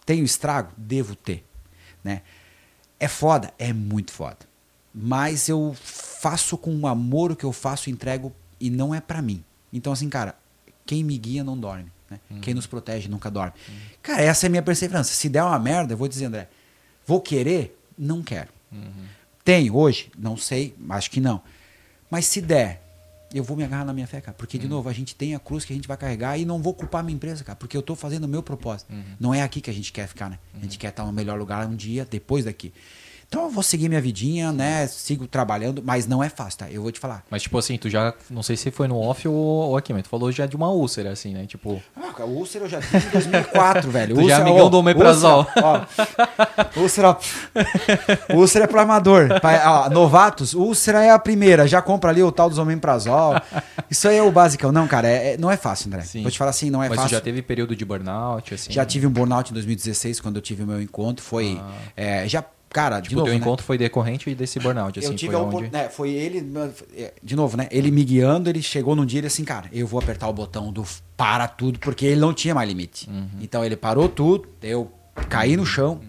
tenho 0.05 0.25
estrago? 0.25 0.73
Devo 0.77 1.15
ter, 1.15 1.45
né? 2.03 2.23
É 2.99 3.09
foda? 3.09 3.53
É 3.59 3.73
muito 3.73 4.13
foda. 4.13 4.39
Mas 4.93 5.49
eu 5.49 5.77
faço 5.81 6.59
com 6.59 6.87
amor 6.87 7.33
o 7.33 7.37
que 7.37 7.45
eu 7.45 7.53
faço, 7.53 7.91
entrego 7.91 8.33
e 8.61 8.71
não 8.71 8.95
é 8.95 9.01
para 9.01 9.23
mim. 9.23 9.45
Então, 9.73 9.93
assim, 9.93 10.09
cara, 10.09 10.35
quem 10.85 11.05
me 11.05 11.17
guia 11.17 11.45
não 11.45 11.57
dorme. 11.57 11.93
Né? 12.11 12.19
Uhum. 12.31 12.41
Quem 12.41 12.55
nos 12.55 12.67
protege 12.67 13.09
nunca 13.09 13.31
dorme. 13.31 13.53
Uhum. 13.69 13.75
Cara, 14.03 14.23
essa 14.23 14.47
é 14.47 14.49
a 14.49 14.51
minha 14.51 14.63
perseverança. 14.63 15.13
Se 15.13 15.29
der 15.29 15.43
uma 15.43 15.59
merda, 15.59 15.93
eu 15.93 15.97
vou 15.97 16.09
dizer, 16.09 16.25
André, 16.25 16.49
vou 17.07 17.21
querer? 17.21 17.79
Não 17.97 18.23
quero. 18.23 18.49
Uhum. 18.73 19.07
Tem 19.49 19.71
hoje? 19.71 20.11
Não 20.19 20.37
sei, 20.37 20.75
acho 20.91 21.11
que 21.11 21.23
não. 21.23 21.41
Mas 22.11 22.27
se 22.27 22.39
der, 22.43 22.83
eu 23.33 23.43
vou 23.43 23.57
me 23.57 23.65
agarrar 23.65 23.87
na 23.87 23.95
minha 23.95 24.07
fé, 24.07 24.21
cara. 24.21 24.37
Porque, 24.37 24.59
de 24.59 24.67
Uhum. 24.67 24.73
novo, 24.73 24.91
a 24.91 24.93
gente 24.93 25.15
tem 25.15 25.35
a 25.35 25.39
cruz 25.39 25.65
que 25.65 25.73
a 25.73 25.77
gente 25.77 25.89
vai 25.89 25.97
carregar 25.97 26.37
e 26.37 26.45
não 26.45 26.61
vou 26.61 26.75
culpar 26.75 27.01
a 27.01 27.03
minha 27.03 27.17
empresa, 27.17 27.43
cara. 27.43 27.57
Porque 27.57 27.75
eu 27.75 27.81
tô 27.81 27.97
fazendo 27.97 28.25
o 28.25 28.29
meu 28.29 28.43
propósito. 28.43 28.93
Uhum. 28.93 29.03
Não 29.19 29.33
é 29.33 29.41
aqui 29.41 29.63
que 29.63 29.71
a 29.71 29.73
gente 29.73 29.91
quer 29.91 30.07
ficar, 30.07 30.29
né? 30.29 30.39
A 30.55 30.61
gente 30.61 30.79
quer 30.79 30.89
estar 30.89 31.03
no 31.03 31.13
melhor 31.15 31.39
lugar 31.39 31.67
um 31.67 31.75
dia 31.75 32.05
depois 32.05 32.45
daqui. 32.45 32.75
Então 33.29 33.43
eu 33.45 33.51
vou 33.51 33.63
seguir 33.63 33.91
minha 33.91 34.01
vidinha, 34.01 34.51
né? 34.53 34.87
Sigo 34.87 35.27
trabalhando, 35.27 35.83
mas 35.85 36.07
não 36.07 36.25
é 36.25 36.31
fácil, 36.31 36.61
tá? 36.61 36.71
Eu 36.71 36.81
vou 36.81 36.91
te 36.91 36.99
falar. 36.99 37.23
Mas, 37.31 37.43
tipo 37.43 37.59
assim, 37.59 37.77
tu 37.77 37.91
já. 37.91 38.15
Não 38.31 38.43
sei 38.43 38.57
se 38.57 38.71
foi 38.71 38.89
no 38.89 38.99
off 38.99 39.29
ou, 39.29 39.35
ou 39.35 39.77
aqui, 39.77 39.93
mas 39.93 40.03
tu 40.05 40.09
falou 40.09 40.33
já 40.33 40.47
de 40.47 40.57
uma 40.57 40.71
úlcera, 40.71 41.11
assim, 41.11 41.35
né? 41.35 41.45
Tipo. 41.47 41.83
Ah, 41.95 42.25
úlcera 42.25 42.65
eu 42.65 42.69
já 42.71 42.81
tive 42.81 43.07
em 43.07 43.11
2004, 43.11 43.91
velho. 43.93 44.15
Tu 44.15 44.21
já 44.21 44.23
é 44.23 44.25
Úlcera, 44.39 44.43
amigão 44.49 44.67
ó, 44.67 44.69
do 44.71 44.79
omeprazol. 44.79 45.47
Úlcera, 45.47 45.67
ó. 46.77 46.81
Úlcera. 46.81 47.19
Úlcera 48.35 48.65
é 48.65 48.69
pro 48.69 48.81
armador. 48.81 49.29
Pra- 49.41 49.85
ó, 49.87 49.91
novatos, 49.91 50.55
úlcera 50.55 51.05
é 51.05 51.11
a 51.11 51.19
primeira. 51.19 51.67
Já 51.69 51.83
compra 51.83 52.11
ali 52.11 52.23
o 52.23 52.33
tal 52.33 52.49
dos 52.49 52.59
omeprazol. 52.59 53.35
Isso 53.91 54.09
aí 54.09 54.17
é 54.17 54.23
o 54.23 54.31
basicão. 54.31 54.73
Não, 54.73 54.87
cara, 54.89 55.07
é- 55.07 55.35
é- 55.35 55.37
não 55.37 55.51
é 55.51 55.57
fácil, 55.59 55.89
André. 55.89 56.01
Sim. 56.03 56.23
Vou 56.23 56.31
te 56.31 56.39
falar 56.39 56.51
assim, 56.51 56.71
não 56.71 56.83
é 56.83 56.89
mas 56.89 56.97
fácil. 56.97 57.11
tu 57.11 57.13
já 57.13 57.21
teve 57.21 57.43
período 57.43 57.77
de 57.77 57.85
burnout, 57.85 58.55
assim? 58.55 58.73
Já 58.73 58.87
tive 58.87 59.07
um 59.07 59.11
burnout 59.11 59.51
em 59.51 59.55
2016, 59.55 60.19
quando 60.19 60.37
eu 60.37 60.43
tive 60.43 60.63
o 60.63 60.67
meu 60.67 60.81
encontro. 60.81 61.23
Foi. 61.23 61.61
é, 61.97 62.27
já, 62.27 62.43
cara, 62.71 63.01
de 63.01 63.09
Tipo, 63.09 63.15
o 63.15 63.19
novo. 63.21 63.31
teu 63.31 63.39
né? 63.39 63.45
encontro 63.45 63.65
foi 63.65 63.79
decorrente 63.79 64.35
desse 64.35 64.59
burnout, 64.61 64.99
assim, 64.99 65.09
eu 65.09 65.15
tive 65.15 65.33
foi 65.33 65.41
a 65.41 65.45
onde... 65.45 65.71
né, 65.71 65.89
foi 65.89 66.11
ele, 66.13 66.47
é, 66.97 67.13
de 67.23 67.35
novo, 67.37 67.57
né? 67.57 67.69
Ele 67.71 67.91
me 67.91 68.05
guiando, 68.05 68.49
ele 68.49 68.63
chegou 68.63 68.95
num 68.97 69.07
dia 69.07 69.23
e 69.23 69.27
assim, 69.27 69.45
cara, 69.45 69.69
eu 69.73 69.87
vou 69.87 70.01
apertar 70.01 70.29
o 70.29 70.33
botão 70.33 70.73
do 70.73 70.85
para 71.17 71.49
tudo, 71.49 71.79
porque 71.79 72.07
ele 72.07 72.21
não 72.21 72.33
tinha 72.35 72.55
mais 72.55 72.69
limite. 72.69 73.09
Uhum. 73.11 73.29
Então 73.41 73.65
ele 73.65 73.77
parou 73.77 74.09
tudo, 74.09 74.49
eu 74.63 74.91
caí 75.29 75.57
no 75.57 75.67
chão. 75.67 76.01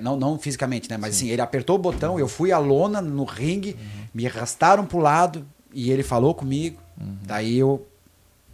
Não, 0.00 0.16
não 0.16 0.38
fisicamente, 0.38 0.88
né? 0.88 0.96
Mas 0.96 1.16
assim, 1.16 1.28
ele 1.30 1.42
apertou 1.42 1.74
o 1.74 1.78
botão, 1.78 2.16
eu 2.18 2.28
fui 2.28 2.52
à 2.52 2.58
lona 2.58 3.00
no 3.02 3.24
ringue, 3.24 3.70
Uhum. 3.70 4.04
me 4.14 4.26
arrastaram 4.26 4.86
pro 4.86 4.98
lado 4.98 5.44
e 5.74 5.90
ele 5.90 6.02
falou 6.04 6.32
comigo. 6.34 6.78
Uhum. 7.00 7.16
Daí 7.22 7.58
eu 7.58 7.84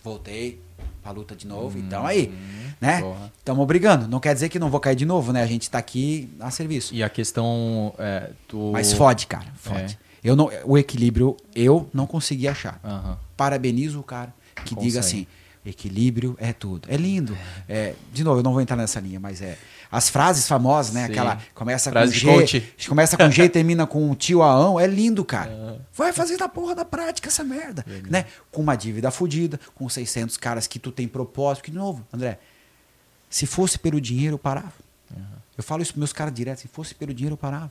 voltei 0.02 0.60
pra 1.02 1.10
luta 1.12 1.36
de 1.36 1.46
novo. 1.46 1.78
Então 1.78 2.06
aí, 2.06 2.32
né? 2.80 3.02
Estamos 3.38 3.66
brigando. 3.66 4.08
Não 4.08 4.20
quer 4.20 4.34
dizer 4.34 4.48
que 4.48 4.58
não 4.58 4.70
vou 4.70 4.80
cair 4.80 4.96
de 4.96 5.06
novo, 5.06 5.32
né? 5.32 5.42
A 5.42 5.46
gente 5.46 5.70
tá 5.70 5.78
aqui 5.78 6.28
a 6.40 6.50
serviço. 6.50 6.94
E 6.94 7.02
a 7.02 7.08
questão... 7.08 7.94
É, 7.98 8.30
tu... 8.48 8.70
Mas 8.72 8.92
fode, 8.92 9.26
cara. 9.26 9.46
Fode. 9.56 9.98
É. 10.02 10.06
Eu 10.26 10.34
não, 10.34 10.50
o 10.64 10.76
equilíbrio 10.76 11.36
eu 11.54 11.88
não 11.94 12.04
consegui 12.04 12.48
achar. 12.48 12.80
Aham. 12.82 13.16
Parabenizo 13.36 14.00
o 14.00 14.02
cara 14.02 14.34
que 14.64 14.74
Consegue. 14.74 14.88
diga 14.88 14.98
assim: 14.98 15.24
equilíbrio 15.64 16.36
é 16.40 16.52
tudo. 16.52 16.88
É 16.90 16.96
lindo. 16.96 17.38
É, 17.68 17.94
de 18.12 18.24
novo, 18.24 18.40
eu 18.40 18.42
não 18.42 18.52
vou 18.52 18.60
entrar 18.60 18.76
nessa 18.76 18.98
linha, 18.98 19.20
mas 19.20 19.40
é. 19.40 19.56
As 19.88 20.08
frases 20.08 20.48
famosas, 20.48 20.92
né? 20.92 21.06
Sim. 21.06 21.12
Aquela 21.12 21.38
começa 21.54 21.90
Frase 21.90 22.12
com 22.12 22.18
G, 22.18 22.26
coach. 22.26 22.74
começa 22.88 23.16
com 23.16 23.30
G 23.30 23.44
e 23.44 23.48
termina 23.48 23.86
com 23.86 24.12
tio 24.16 24.42
Aão, 24.42 24.80
é 24.80 24.86
lindo, 24.86 25.24
cara. 25.24 25.80
Vai 25.94 26.12
fazer 26.12 26.36
da 26.36 26.48
porra 26.48 26.74
da 26.74 26.84
prática 26.84 27.28
essa 27.28 27.44
merda, 27.44 27.86
né? 28.10 28.24
Com 28.50 28.62
uma 28.62 28.74
dívida 28.74 29.12
fodida, 29.12 29.60
com 29.76 29.88
600 29.88 30.36
caras 30.38 30.66
que 30.66 30.80
tu 30.80 30.90
tem 30.90 31.06
propósito, 31.06 31.62
que 31.64 31.70
de 31.70 31.76
novo, 31.76 32.04
André, 32.12 32.40
se 33.36 33.44
fosse 33.44 33.78
pelo 33.78 34.00
dinheiro 34.00 34.36
eu 34.36 34.38
parava. 34.38 34.72
Eu 35.58 35.62
falo 35.62 35.82
isso 35.82 35.92
pros 35.92 35.98
meus 35.98 36.12
caras 36.12 36.32
direto, 36.32 36.60
se 36.60 36.68
fosse 36.68 36.94
pelo 36.94 37.12
dinheiro 37.12 37.34
eu 37.34 37.38
parava. 37.38 37.70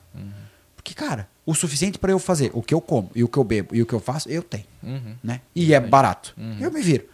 Porque, 0.76 0.94
cara, 0.94 1.28
o 1.44 1.54
suficiente 1.56 1.98
para 1.98 2.12
eu 2.12 2.20
fazer 2.20 2.52
o 2.54 2.62
que 2.62 2.72
eu 2.72 2.80
como 2.80 3.10
e 3.16 3.24
o 3.24 3.28
que 3.28 3.36
eu 3.36 3.42
bebo 3.42 3.74
e 3.74 3.82
o 3.82 3.86
que 3.86 3.92
eu 3.92 3.98
faço, 3.98 4.28
eu 4.28 4.44
tenho. 4.44 4.64
Uhum. 4.80 5.16
Né? 5.24 5.40
E 5.56 5.74
é 5.74 5.80
barato. 5.80 6.32
Uhum. 6.36 6.58
Eu 6.60 6.70
me 6.70 6.80
viro. 6.80 7.04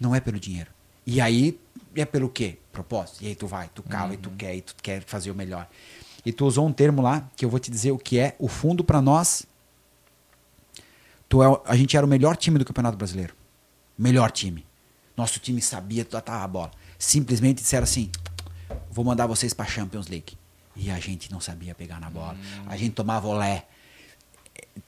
Não 0.00 0.14
é 0.14 0.20
pelo 0.20 0.40
dinheiro. 0.40 0.70
E 1.06 1.20
aí 1.20 1.60
é 1.94 2.06
pelo 2.06 2.30
quê? 2.30 2.56
Propósito. 2.72 3.22
E 3.22 3.26
aí 3.26 3.34
tu 3.34 3.46
vai, 3.46 3.68
tu 3.74 3.82
cava 3.82 4.14
e 4.14 4.16
tu 4.16 4.30
quer, 4.30 4.56
e 4.56 4.62
tu 4.62 4.74
quer 4.82 5.02
fazer 5.02 5.30
o 5.30 5.34
melhor. 5.34 5.68
E 6.24 6.32
tu 6.32 6.46
usou 6.46 6.66
um 6.66 6.72
termo 6.72 7.02
lá 7.02 7.28
que 7.36 7.44
eu 7.44 7.50
vou 7.50 7.60
te 7.60 7.70
dizer 7.70 7.90
o 7.90 7.98
que 7.98 8.18
é. 8.18 8.34
O 8.38 8.48
fundo 8.48 8.82
para 8.82 9.02
nós. 9.02 9.44
Tu 11.28 11.42
é, 11.42 11.60
a 11.66 11.76
gente 11.76 11.94
era 11.94 12.06
o 12.06 12.08
melhor 12.08 12.38
time 12.38 12.58
do 12.58 12.64
Campeonato 12.64 12.96
Brasileiro. 12.96 13.34
Melhor 13.98 14.30
time. 14.30 14.64
Nosso 15.14 15.38
time 15.38 15.60
sabia 15.60 16.06
tratar 16.06 16.42
a 16.42 16.48
bola. 16.48 16.70
Simplesmente 17.04 17.56
disseram 17.62 17.82
assim: 17.82 18.10
vou 18.90 19.04
mandar 19.04 19.26
vocês 19.26 19.52
para 19.52 19.66
Champions 19.66 20.06
League. 20.06 20.38
E 20.76 20.88
a 20.90 20.98
gente 21.00 21.30
não 21.32 21.40
sabia 21.40 21.74
pegar 21.74 21.98
na 22.00 22.08
bola. 22.08 22.36
A 22.68 22.76
gente 22.76 22.92
tomava 22.94 23.26
olé. 23.26 23.66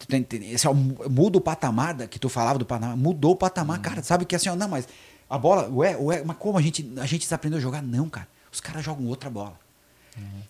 Tem- 0.09 0.25
Esse 0.53 0.67
é 0.67 0.71
o, 0.71 0.75
muda 0.75 1.39
o 1.39 1.41
patamar 1.41 1.93
da- 1.93 2.07
que 2.07 2.19
tu 2.19 2.29
falava 2.29 2.59
do 2.59 2.65
patamar. 2.65 2.97
Mudou 2.97 3.33
o 3.33 3.37
patamar, 3.37 3.81
cara. 3.81 4.03
Sabe 4.03 4.25
que 4.25 4.37
assim, 4.37 4.49
ó, 4.49 4.55
não, 4.57 4.69
mas 4.69 4.87
a 5.29 5.37
bola, 5.37 5.69
ué, 5.71 5.97
ué, 5.97 6.23
mas 6.25 6.37
como 6.37 6.57
a 6.57 6.63
gente, 6.63 6.89
a 6.99 7.05
gente 7.07 7.23
desaprendeu 7.23 7.59
a 7.59 7.61
jogar? 7.61 7.83
Não, 7.83 8.09
cara. 8.09 8.29
Os 8.53 8.61
caras 8.61 8.85
jogam 8.85 9.07
outra 9.07 9.29
bola. 9.29 9.59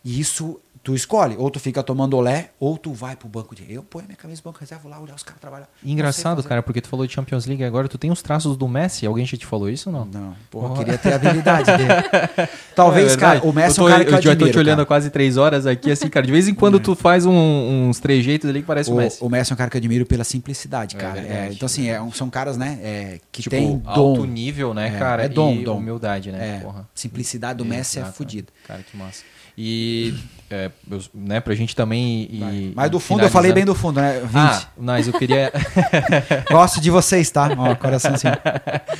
E 0.04 0.20
isso 0.20 0.60
tu 0.84 0.94
escolhe. 0.94 1.34
Ou 1.38 1.50
tu 1.50 1.58
fica 1.58 1.82
tomando 1.82 2.14
olé, 2.16 2.50
ou 2.60 2.76
tu 2.78 2.92
vai 2.92 3.16
pro 3.16 3.26
banco 3.28 3.54
de. 3.54 3.64
Eu 3.72 3.82
ponho 3.82 4.04
minha 4.06 4.16
camisa 4.16 4.40
no 4.44 4.50
banco 4.50 4.60
reserva 4.60 4.82
vou 4.82 4.90
lá 4.92 5.00
olhar 5.00 5.14
os 5.14 5.22
caras 5.22 5.40
trabalhar. 5.40 5.68
Engraçado, 5.82 6.42
cara, 6.44 6.62
porque 6.62 6.80
tu 6.80 6.88
falou 6.88 7.06
de 7.06 7.12
Champions 7.12 7.46
League 7.46 7.64
agora, 7.64 7.88
tu 7.88 7.96
tem 7.98 8.10
os 8.10 8.20
traços 8.22 8.56
do 8.56 8.68
Messi, 8.68 9.06
alguém 9.06 9.24
já 9.24 9.36
te 9.36 9.46
falou 9.46 9.70
isso 9.70 9.88
ou 9.90 9.96
não? 9.96 10.04
Não, 10.04 10.36
porra, 10.50 10.68
eu 10.68 10.74
queria 10.74 10.98
ter 10.98 11.12
a 11.12 11.16
habilidade 11.16 11.66
dele. 11.76 11.88
Talvez, 12.76 13.14
É 13.14 13.16
cara, 13.16 13.40
o 13.44 13.52
Messi 13.52 13.72
é 13.72 13.74
tô, 13.74 13.86
um 13.86 13.88
cara 13.90 14.04
que 14.04 14.10
eu, 14.10 14.14
eu 14.16 14.22
já 14.22 14.30
tô 14.30 14.32
admiro, 14.32 14.52
te 14.52 14.58
olhando 14.58 14.82
há 14.82 14.86
quase 14.86 15.08
três 15.10 15.36
horas 15.36 15.66
aqui, 15.66 15.90
assim, 15.90 16.08
cara. 16.08 16.26
De 16.26 16.32
vez 16.32 16.48
em 16.48 16.54
quando 16.54 16.78
tu 16.80 16.94
faz 16.94 17.24
um- 17.24 17.88
uns 17.88 17.98
trejeitos 17.98 18.50
ali 18.50 18.60
que 18.60 18.66
parece 18.66 18.90
o, 18.90 18.94
O, 18.94 18.96
Messi. 18.98 19.18
o 19.24 19.28
Messi 19.30 19.52
é 19.52 19.54
um 19.54 19.56
cara 19.56 19.70
que 19.70 19.76
eu 19.76 19.78
admiro 19.78 20.04
pela 20.04 20.24
simplicidade, 20.24 20.96
É 20.96 20.98
cara. 20.98 21.20
É, 21.20 21.48
então, 21.52 21.66
assim, 21.66 21.88
é 21.88 21.98
são 22.12 22.28
caras, 22.28 22.56
né, 22.56 22.78
é, 22.82 23.20
que 23.32 23.42
tipo, 23.42 23.54
tem 23.56 23.80
alto 23.86 24.20
dom. 24.20 24.26
nível, 24.26 24.74
né, 24.74 24.88
É, 24.94 24.98
cara? 24.98 25.24
é 25.24 25.28
dom, 25.28 25.54
e 25.54 25.64
dom. 25.64 25.78
humildade, 25.78 26.30
né? 26.30 26.58
É, 26.58 26.60
Porra. 26.60 26.86
simplicidade 26.94 27.58
do 27.58 27.64
Messi 27.64 27.98
é 27.98 28.02
Exato, 28.02 28.16
fodida. 28.16 28.48
Cara, 28.66 28.82
que 28.82 28.96
massa. 28.96 29.22
E, 29.56 30.14
é, 30.50 30.70
eu- 30.90 31.00
né, 31.14 31.40
pra 31.40 31.54
gente 31.54 31.74
também... 31.76 32.22
ir- 32.30 32.72
Mas 32.74 32.90
do 32.90 32.98
fundo, 32.98 33.22
eu 33.22 33.30
falei 33.30 33.52
bem 33.52 33.64
do 33.64 33.74
fundo, 33.74 34.00
né? 34.00 34.20
20. 34.20 34.30
Ah, 34.36 34.62
mas 34.76 35.06
eu 35.06 35.12
queria... 35.12 35.52
Gosto 36.50 36.80
de 36.80 36.90
vocês, 36.90 37.30
tá? 37.30 37.48
Ó, 37.56 37.74
coração 37.76 38.14
assim. 38.14 38.28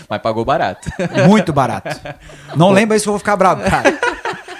mas 0.08 0.22
pagou 0.22 0.44
barato. 0.44 0.88
Muito 1.28 1.52
barato. 1.52 2.00
Não 2.56 2.70
lembra 2.70 2.96
isso 2.96 3.04
que 3.04 3.08
eu 3.08 3.12
vou 3.14 3.18
ficar 3.18 3.36
bravo, 3.36 3.62
cara. 3.68 3.98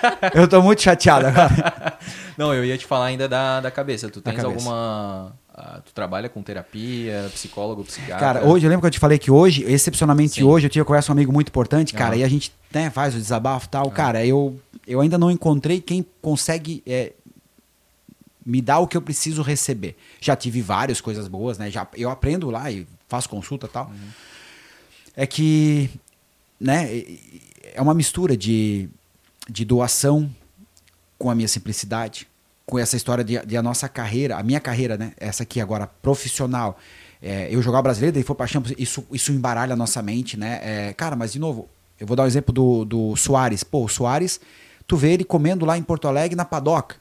Eu 0.35 0.49
tô 0.49 0.63
muito 0.63 0.83
chateado 0.83 1.27
agora. 1.27 1.99
Não, 2.37 2.53
eu 2.53 2.65
ia 2.65 2.77
te 2.77 2.85
falar 2.85 3.07
ainda 3.07 3.29
da, 3.29 3.61
da 3.61 3.71
cabeça. 3.71 4.09
Tu 4.09 4.21
tens 4.21 4.43
alguma... 4.43 5.33
ah, 5.55 5.81
tu 5.85 5.93
trabalha 5.93 6.29
com 6.29 6.43
terapia, 6.43 7.31
psicólogo, 7.33 7.85
psiquiatra? 7.85 8.19
Cara, 8.19 8.45
hoje, 8.45 8.67
eu 8.67 8.71
lembro 8.71 8.81
que 8.83 8.89
eu 8.89 8.91
te 8.91 8.99
falei 8.99 9.19
que 9.19 9.31
hoje, 9.31 9.63
excepcionalmente 9.63 10.35
Sim. 10.35 10.43
hoje, 10.43 10.67
eu 10.67 10.71
tive 10.71 10.85
conversa 10.85 11.07
com 11.07 11.13
um 11.13 11.17
amigo 11.17 11.33
muito 11.33 11.49
importante, 11.49 11.95
cara, 11.95 12.17
e 12.17 12.25
a 12.25 12.29
gente 12.29 12.53
né, 12.73 12.91
faz 12.91 13.15
o 13.15 13.19
desabafo 13.19 13.67
e 13.67 13.69
tal. 13.69 13.89
Cara, 13.93 14.27
eu, 14.27 14.59
eu 14.85 15.01
ainda 15.01 15.17
não 15.17 15.31
encontrei 15.31 15.81
quem 15.81 16.05
consegue 16.21 16.83
é, 16.85 17.13
me 18.45 18.61
dar 18.61 18.81
o 18.81 18.89
que 18.89 18.97
eu 18.97 19.03
preciso 19.03 19.41
receber. 19.41 19.97
Já 20.21 20.35
tive 20.35 20.61
várias 20.61 21.01
coisas 21.01 21.29
boas, 21.29 21.57
né? 21.57 21.71
Já, 21.71 21.87
eu 21.97 22.11
aprendo 22.11 22.51
lá 22.51 22.69
e 22.69 22.85
faço 23.09 23.29
consulta 23.29 23.67
e 23.67 23.71
tal. 23.71 23.93
É 25.17 25.25
que, 25.25 25.89
né, 26.61 27.05
é 27.73 27.81
uma 27.81 27.95
mistura 27.95 28.37
de, 28.37 28.89
de 29.49 29.65
doação 29.65 30.31
com 31.19 31.31
a 31.31 31.35
minha 31.35 31.49
simplicidade, 31.49 32.27
com 32.67 32.79
essa 32.79 32.97
história 32.97 33.23
de, 33.23 33.39
de 33.45 33.57
a 33.57 33.63
nossa 33.63 33.89
carreira, 33.89 34.37
a 34.37 34.43
minha 34.43 34.61
carreira, 34.61 34.97
né? 34.97 35.13
Essa 35.17 35.43
aqui 35.43 35.61
agora, 35.61 35.87
profissional. 35.87 36.79
É, 37.21 37.49
eu 37.51 37.63
jogar 37.63 37.79
o 37.79 37.83
brasileiro, 37.83 38.15
daí 38.15 38.23
for 38.23 38.35
pra 38.35 38.47
Champions, 38.47 38.75
isso, 38.79 39.07
isso 39.13 39.33
embaralha 39.33 39.73
a 39.73 39.77
nossa 39.77 40.03
mente, 40.03 40.37
né? 40.37 40.61
É, 40.63 40.93
cara, 40.93 41.17
mas 41.17 41.33
de 41.33 41.39
novo, 41.39 41.69
eu 41.99 42.07
vou 42.07 42.17
dar 42.17 42.25
o 42.25 42.27
exemplo 42.27 42.53
do, 42.53 42.85
do 42.85 43.17
Soares. 43.17 43.65
Pô, 43.65 43.85
o 43.85 43.89
Soares, 43.89 44.41
tu 44.87 44.97
vê 44.97 45.13
ele 45.13 45.25
comendo 45.25 45.65
lá 45.65 45.79
em 45.79 45.83
Porto 45.83 46.09
Alegre 46.09 46.37
na 46.37 46.45
padoca. 46.45 46.97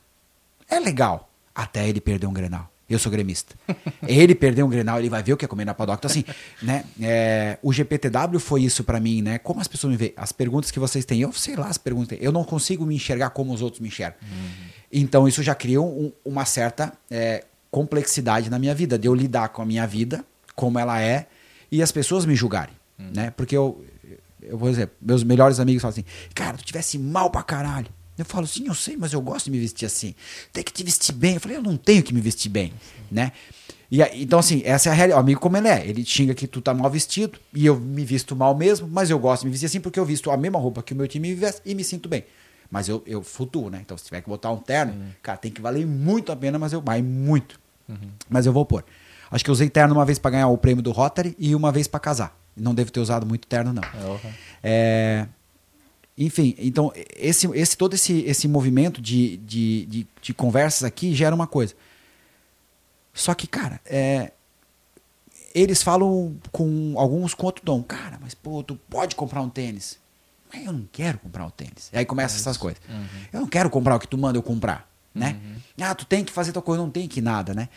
É 0.69 0.80
legal. 0.80 1.30
Até 1.53 1.88
ele 1.88 2.01
perder 2.01 2.27
um 2.27 2.33
Grenal. 2.33 2.72
Eu 2.89 2.99
sou 2.99 3.11
gremista. 3.11 3.55
ele 4.07 4.35
perder 4.35 4.63
um 4.63 4.69
Grenal, 4.69 4.99
ele 4.99 5.09
vai 5.09 5.23
ver 5.23 5.33
o 5.33 5.37
que 5.37 5.45
é 5.45 5.47
comer 5.47 5.65
na 5.65 5.73
padoca. 5.73 5.99
Então, 5.99 6.11
assim, 6.11 6.23
né? 6.61 6.83
é, 7.01 7.57
o 7.61 7.71
GPTW 7.71 8.39
foi 8.39 8.63
isso 8.63 8.83
pra 8.83 8.99
mim, 8.99 9.21
né? 9.21 9.37
Como 9.37 9.59
as 9.61 9.67
pessoas 9.67 9.91
me 9.91 9.97
veem? 9.97 10.13
As 10.17 10.31
perguntas 10.31 10.69
que 10.71 10.79
vocês 10.79 11.05
têm, 11.05 11.21
eu 11.21 11.31
sei 11.33 11.55
lá 11.55 11.67
as 11.67 11.77
perguntas. 11.77 12.17
Eu 12.21 12.31
não 12.31 12.43
consigo 12.43 12.85
me 12.85 12.95
enxergar 12.95 13.29
como 13.31 13.53
os 13.53 13.61
outros 13.61 13.79
me 13.79 13.87
enxergam. 13.87 14.17
Então, 14.91 15.27
isso 15.27 15.41
já 15.41 15.55
cria 15.55 15.81
um- 15.81 16.11
uma 16.23 16.45
certa 16.45 16.93
é, 17.09 17.45
complexidade 17.71 18.49
na 18.49 18.59
minha 18.59 18.75
vida, 18.75 18.99
de 18.99 19.07
eu 19.07 19.15
lidar 19.15 19.49
com 19.49 19.61
a 19.61 19.65
minha 19.65 19.87
vida, 19.87 20.23
como 20.55 20.77
ela 20.77 21.01
é, 21.01 21.25
e 21.71 21.81
as 21.81 21.91
pessoas 21.91 22.25
me 22.25 22.35
julgarem, 22.35 22.75
né? 22.99 23.31
Porque 23.35 23.57
eu, 23.57 23.83
eu 24.41 24.55
vou 24.57 24.69
dizer, 24.69 24.91
meus 25.01 25.23
melhores 25.23 25.59
amigos 25.59 25.81
falam 25.81 25.93
assim, 25.93 26.05
cara, 26.35 26.57
tu 26.57 26.63
tivesse 26.63 26.99
mal 26.99 27.31
pra 27.31 27.41
caralho. 27.41 27.87
Eu 28.17 28.25
falo, 28.25 28.45
sim, 28.45 28.67
eu 28.67 28.75
sei, 28.75 28.95
mas 28.95 29.11
eu 29.14 29.22
gosto 29.22 29.45
de 29.45 29.51
me 29.51 29.59
vestir 29.59 29.85
assim. 29.85 30.14
Tem 30.51 30.64
que 30.64 30.72
te 30.72 30.83
vestir 30.83 31.14
bem. 31.14 31.35
Eu 31.35 31.40
falei, 31.42 31.58
eu 31.58 31.64
não 31.64 31.75
tenho 31.77 32.03
que 32.03 32.14
me 32.14 32.22
vestir 32.22 32.50
bem, 32.50 32.74
né? 33.11 33.32
E 33.90 34.01
então, 34.22 34.40
assim, 34.40 34.61
essa 34.66 34.90
é 34.90 34.92
a 34.92 34.95
realidade. 34.95 35.19
O 35.19 35.22
amigo 35.22 35.40
como 35.40 35.58
ele 35.58 35.67
é. 35.67 35.85
Ele 35.88 36.03
xinga 36.06 36.33
que 36.33 36.48
tu 36.48 36.61
tá 36.61 36.74
mal 36.74 36.90
vestido 36.90 37.40
e 37.53 37.66
eu 37.66 37.80
me 37.80 38.03
visto 38.03 38.35
mal 38.35 38.56
mesmo, 38.56 38.88
mas 38.88 39.09
eu 39.09 39.19
gosto 39.19 39.42
de 39.42 39.48
me 39.48 39.51
vestir 39.51 39.67
assim 39.67 39.80
porque 39.80 40.00
eu 40.00 40.06
visto 40.06 40.32
a 40.32 40.38
mesma 40.38 40.59
roupa 40.59 40.82
que 40.82 40.93
o 40.93 40.95
meu 40.95 41.08
time 41.08 41.30
me 41.30 41.35
veste 41.35 41.61
e 41.66 41.75
me 41.75 41.83
sinto 41.83 42.09
bem. 42.09 42.24
Mas 42.72 42.90
eu, 42.90 43.03
eu 43.06 43.22
flutuo, 43.22 43.69
né? 43.69 43.80
Então, 43.83 43.95
se 43.98 44.06
tiver 44.06 44.22
que 44.22 44.30
botar 44.30 44.51
um 44.51 44.58
terno, 44.58 44.93
cara, 45.22 45.38
tem 45.38 45.51
que 45.51 45.61
valer 45.61 45.85
muito 45.85 46.32
a 46.32 46.35
pena, 46.35 46.58
mas 46.58 46.74
eu 46.74 46.82
vai 46.82 47.03
muito. 47.03 47.59
Mas 48.27 48.48
eu 48.48 48.53
vou 48.53 48.66
pôr. 48.66 48.83
Acho 49.30 49.43
que 49.43 49.50
eu 49.50 49.53
usei 49.53 49.69
terno 49.69 49.93
uma 49.93 50.06
vez 50.06 50.17
pra 50.17 50.32
ganhar 50.32 50.48
o 50.48 50.58
prêmio 50.58 50.82
do 50.82 50.92
Rotary 50.92 51.35
e 51.38 51.53
uma 51.56 51.72
vez 51.72 51.88
pra 51.88 52.00
casar. 52.00 52.35
Não 52.58 52.74
devo 52.74 52.92
ter 52.92 53.00
usado 53.00 53.25
muito 53.25 53.48
terno, 53.48 53.74
não. 53.74 53.83
É, 54.64 55.27
enfim, 56.17 56.56
então, 56.59 56.92
esse, 57.16 57.48
esse, 57.53 57.75
todo 57.75 57.95
esse, 57.95 58.19
esse 58.22 58.48
movimento 58.48 59.01
de, 59.01 59.38
de, 59.38 59.85
de, 59.85 60.08
de 60.22 60.33
conversas 60.33 60.83
aqui 60.83 61.14
gera 61.14 61.33
uma 61.33 61.48
coisa. 61.48 61.74
Só 63.14 63.33
que, 63.33 63.48
cara, 63.48 63.80
é, 63.85 64.32
eles 65.53 65.82
falam 65.82 66.35
com 66.51 66.93
alguns 66.98 67.33
com 67.33 67.45
outro 67.45 67.64
tom. 67.64 67.82
Cara, 67.83 68.19
mas 68.22 68.33
pô, 68.33 68.64
tu 68.64 68.75
pode 68.90 69.16
comprar 69.16 69.42
um 69.42 69.50
tênis. 69.50 69.98
Mas 70.51 70.66
eu 70.66 70.74
não 70.74 70.88
quero 70.92 71.17
comprar 71.17 71.45
um 71.45 71.50
tênis. 71.50 71.90
Aí 71.92 72.06
começam 72.06 72.38
essas 72.38 72.58
coisas. 72.58 72.80
Uhum. 72.88 73.06
Eu 73.32 73.42
não 73.42 73.48
quero 73.48 73.69
comprar 73.69 73.95
o 73.95 74.00
que 74.00 74.08
tu 74.08 74.17
manda 74.17 74.38
eu 74.38 74.43
comprar, 74.43 74.88
né? 75.14 75.40
Ah, 75.82 75.95
tu 75.95 76.06
tem 76.06 76.24
que 76.24 76.32
fazer 76.32 76.51
tua 76.51 76.61
coisa, 76.61 76.82
não 76.82 76.92
tem 76.92 77.08
que 77.08 77.22
nada, 77.22 77.53
né? 77.53 77.69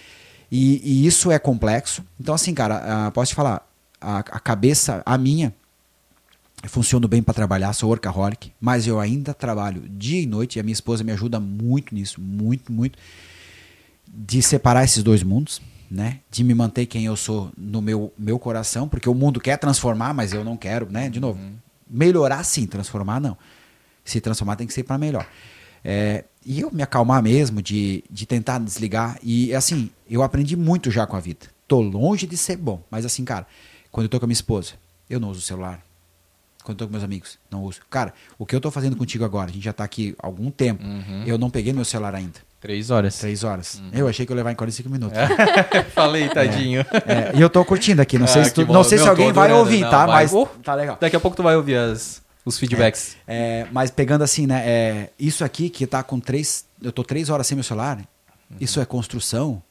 E, 0.51 0.81
e 0.85 1.07
isso 1.07 1.31
é 1.31 1.39
complexo. 1.39 2.05
Então, 2.21 2.35
assim, 2.35 2.53
cara, 2.55 3.07
ah, 3.07 3.11
posso 3.11 3.31
te 3.31 3.35
falar, 3.35 3.67
a, 4.01 4.19
a 4.19 4.41
cabeça, 4.41 5.03
a 5.05 5.17
minha, 5.17 5.55
eu 6.63 6.71
funciono 6.71 7.07
bem 7.07 7.23
para 7.23 7.35
trabalhar, 7.35 7.73
sou 7.73 7.91
workaholic, 7.91 8.53
mas 8.61 8.87
eu 8.87 8.99
ainda 8.99 9.35
trabalho 9.35 9.83
dia 9.89 10.21
e 10.21 10.27
noite 10.27 10.57
e 10.57 10.61
a 10.61 10.63
minha 10.63 10.73
esposa 10.73 11.05
me 11.05 11.13
ajuda 11.13 11.39
muito 11.39 11.95
nisso, 11.95 12.21
muito, 12.21 12.73
muito, 12.73 12.99
de 14.09 14.43
separar 14.43 14.85
esses 14.85 15.03
dois 15.03 15.23
mundos, 15.23 15.61
né? 15.91 16.21
De 16.31 16.43
me 16.43 16.55
manter 16.55 16.87
quem 16.87 17.05
eu 17.05 17.17
sou 17.17 17.51
no 17.57 17.83
meu, 17.83 18.13
meu 18.19 18.39
coração, 18.39 18.89
porque 18.89 19.09
o 19.09 19.15
mundo 19.15 19.41
quer 19.41 19.59
transformar, 19.59 20.15
mas 20.15 20.33
eu 20.33 20.43
não 20.43 20.57
quero, 20.57 20.91
né? 20.91 21.09
De 21.09 21.21
novo, 21.21 21.39
melhorar 21.89 22.43
sim, 22.43 22.67
transformar 22.67 23.21
não. 23.21 23.37
Se 24.05 24.21
transformar 24.21 24.57
tem 24.57 24.67
que 24.67 24.73
ser 24.73 24.83
para 24.83 24.99
melhor. 24.99 25.27
É, 25.85 26.25
e 26.45 26.61
eu 26.61 26.71
me 26.73 26.83
acalmar 26.83 27.23
mesmo, 27.23 27.61
de, 27.61 28.03
de 28.11 28.27
tentar 28.27 28.59
desligar. 28.59 29.19
E 29.23 29.55
assim, 29.55 29.91
eu 30.09 30.23
aprendi 30.23 30.57
muito 30.57 30.91
já 30.91 31.07
com 31.07 31.17
a 31.17 31.21
vida. 31.21 31.47
Tô 31.69 31.81
longe 31.81 32.27
de 32.27 32.37
ser 32.37 32.57
bom, 32.57 32.83
mas 32.91 33.05
assim, 33.05 33.25
cara, 33.25 33.47
quando 33.91 34.05
eu 34.05 34.09
tô 34.09 34.19
com 34.19 34.25
a 34.25 34.29
minha 34.29 34.35
esposa, 34.35 34.73
eu 35.09 35.21
não 35.21 35.31
uso 35.31 35.41
o 35.41 35.43
celular. 35.43 35.85
Quando 36.67 36.81
eu 36.81 36.87
tô 36.87 36.87
com 36.89 36.93
meus 36.93 37.05
amigos, 37.05 37.39
não 37.49 37.63
uso. 37.63 37.79
Cara, 37.89 38.13
o 38.37 38.45
que 38.45 38.57
eu 38.57 38.61
tô 38.61 38.73
fazendo 38.73 38.97
contigo 38.97 39.25
agora, 39.25 39.49
a 39.51 39.53
gente 39.53 39.63
já 39.65 39.73
tá 39.73 39.85
aqui 39.85 40.17
há 40.21 40.27
algum 40.27 40.51
tempo, 40.51 40.83
Uhum. 40.85 41.23
eu 41.25 41.39
não 41.39 41.49
peguei 41.49 41.73
meu 41.73 41.85
celular 41.85 42.13
ainda. 42.15 42.41
Três 42.61 42.91
horas. 42.91 43.17
Três 43.19 43.45
horas. 43.45 43.81
Eu 43.93 44.09
achei 44.09 44.27
que 44.27 44.33
eu 44.33 44.35
ia 44.35 44.39
levar 44.39 44.51
em 44.51 44.57
45 44.57 44.91
minutos. 44.91 45.17
Falei, 45.95 46.29
tadinho. 46.29 46.81
É, 47.07 47.31
e 47.37 47.41
eu 47.41 47.49
tô 47.49 47.65
curtindo 47.65 48.03
aqui, 48.03 48.19
não 48.19 48.27
sei 48.27 48.43
Ah, 48.43 48.45
se, 48.47 48.53
tu- 48.55 48.67
não 48.67 48.83
sei 48.83 48.99
se 48.99 49.05
Meu, 49.05 49.13
alguém 49.13 49.29
tô 49.29 49.35
vai 49.35 49.53
ouvir, 49.53 49.81
Não, 49.83 49.91
tá? 49.91 50.07
vai. 50.07 50.25
Mas 50.25 50.33
Uh, 50.33 50.47
tá 50.65 50.75
legal. 50.75 50.99
Daqui 51.01 51.15
a 51.15 51.21
pouco 51.21 51.37
tu 51.37 51.43
vai 51.45 51.55
ouvir 51.55 51.77
as, 51.77 52.21
os 52.45 52.59
feedbacks. 52.59 53.17
É, 53.29 53.67
mas 53.71 53.91
pegando 53.93 54.25
assim, 54.25 54.47
né? 54.49 54.63
é, 54.67 55.11
isso 55.19 55.45
aqui 55.45 55.71
que 55.71 55.87
tá 55.87 56.03
com 56.03 56.19
três. 56.19 56.65
Eu 56.83 56.91
tô 56.91 57.05
três 57.05 57.31
horas 57.31 57.47
sem 57.47 57.55
meu 57.55 57.63
celular. 57.63 58.01
Isso 58.61 58.81
é 58.81 58.85
construção 58.85 59.63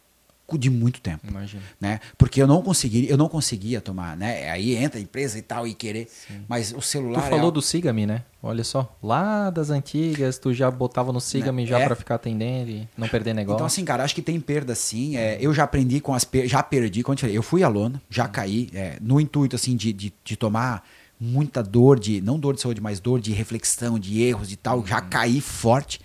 de 0.54 0.70
muito 0.70 1.02
tempo. 1.02 1.26
Imagina. 1.28 1.64
Né? 1.82 2.00
Porque 2.18 2.42
eu 2.42 2.46
não 2.48 2.62
conseguiria, 2.62 3.10
eu 3.10 3.18
não 3.18 3.28
conseguia 3.28 3.82
tomar, 3.82 4.16
né? 4.16 4.50
Aí 4.52 4.76
entra 4.76 5.00
a 5.00 5.02
empresa 5.02 5.38
e 5.40 5.42
tal 5.42 5.66
e 5.68 5.74
querer, 5.74 6.08
mas 6.48 6.72
o 6.72 6.76
Tu 6.76 6.82
celular 6.84 7.20
é 7.20 7.30
falou 7.30 7.40
algo- 7.46 7.52
do 7.52 7.62
Siga-me, 7.62 8.06
né? 8.06 8.24
Olha 8.44 8.64
só, 8.64 8.96
lá 9.02 9.50
das 9.50 9.72
antigas, 9.72 10.38
tu 10.38 10.54
já 10.54 10.70
botava 10.70 11.12
no 11.12 11.20
Siga-me 11.20 11.66
já 11.66 11.80
É. 11.80 11.86
pra 11.88 11.96
ficar 11.96 12.16
atendendo 12.16 12.70
e 12.70 12.88
não 12.96 13.08
perder 13.08 13.34
negócio. 13.34 13.56
Então, 13.56 13.66
assim, 13.66 13.84
cara, 13.84 14.04
acho 14.04 14.14
que 14.14 14.22
tem 14.22 14.40
perda 14.40 14.76
sim. 14.76 15.18
É, 15.18 15.38
eu 15.42 15.52
já 15.52 15.64
aprendi 15.64 16.00
com 16.00 16.14
as 16.14 16.24
per... 16.24 16.48
já 16.48 16.62
perdi, 16.62 17.02
como 17.02 17.16
eu 17.16 17.20
falei, 17.20 17.36
eu 17.38 17.42
fui 17.44 17.64
aluno, 17.64 18.00
já 18.08 18.28
caí, 18.28 18.70
é, 18.74 18.98
no 19.02 19.20
intuito, 19.20 19.56
assim, 19.56 19.76
de, 19.76 19.92
de, 19.92 20.14
de 20.24 20.36
tomar 20.36 20.88
muita 21.20 21.64
dor 21.64 21.98
de, 22.00 22.22
não 22.22 22.38
dor 22.38 22.54
de 22.54 22.62
saúde, 22.62 22.80
mas 22.82 23.00
dor 23.00 23.20
de 23.20 23.32
reflexão, 23.32 23.98
de 23.98 24.22
erros 24.22 24.52
e 24.52 24.56
tal. 24.56 24.86
Já 24.86 25.02
caí 25.02 25.42
forte. 25.42 26.00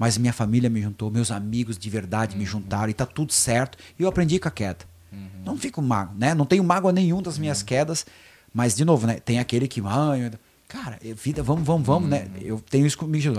Mas 0.00 0.16
minha 0.16 0.32
família 0.32 0.70
me 0.70 0.80
juntou, 0.80 1.10
meus 1.10 1.30
amigos 1.30 1.76
de 1.76 1.90
verdade 1.90 2.34
me 2.34 2.46
juntaram 2.46 2.88
e 2.88 2.94
tá 2.94 3.04
tudo 3.04 3.34
certo. 3.34 3.76
E 3.98 4.02
eu 4.02 4.08
aprendi 4.08 4.38
com 4.38 4.48
a 4.48 4.50
queda. 4.50 4.86
Não 5.44 5.58
fico 5.58 5.82
mago, 5.82 6.14
né? 6.16 6.32
Não 6.32 6.46
tenho 6.46 6.64
mágoa 6.64 6.90
nenhum 6.90 7.20
das 7.20 7.36
minhas 7.36 7.62
quedas. 7.62 8.06
Mas, 8.52 8.74
de 8.74 8.82
novo, 8.82 9.06
né? 9.06 9.20
Tem 9.20 9.38
aquele 9.38 9.68
que. 9.68 9.82
Ai, 9.84 10.32
cara, 10.66 10.98
é 11.04 11.12
vida, 11.12 11.42
vamos, 11.42 11.66
vamos, 11.66 11.86
vamos, 11.86 12.08
né? 12.08 12.28
Eu 12.40 12.58
tenho 12.70 12.86
isso 12.86 12.96
comigo. 12.96 13.34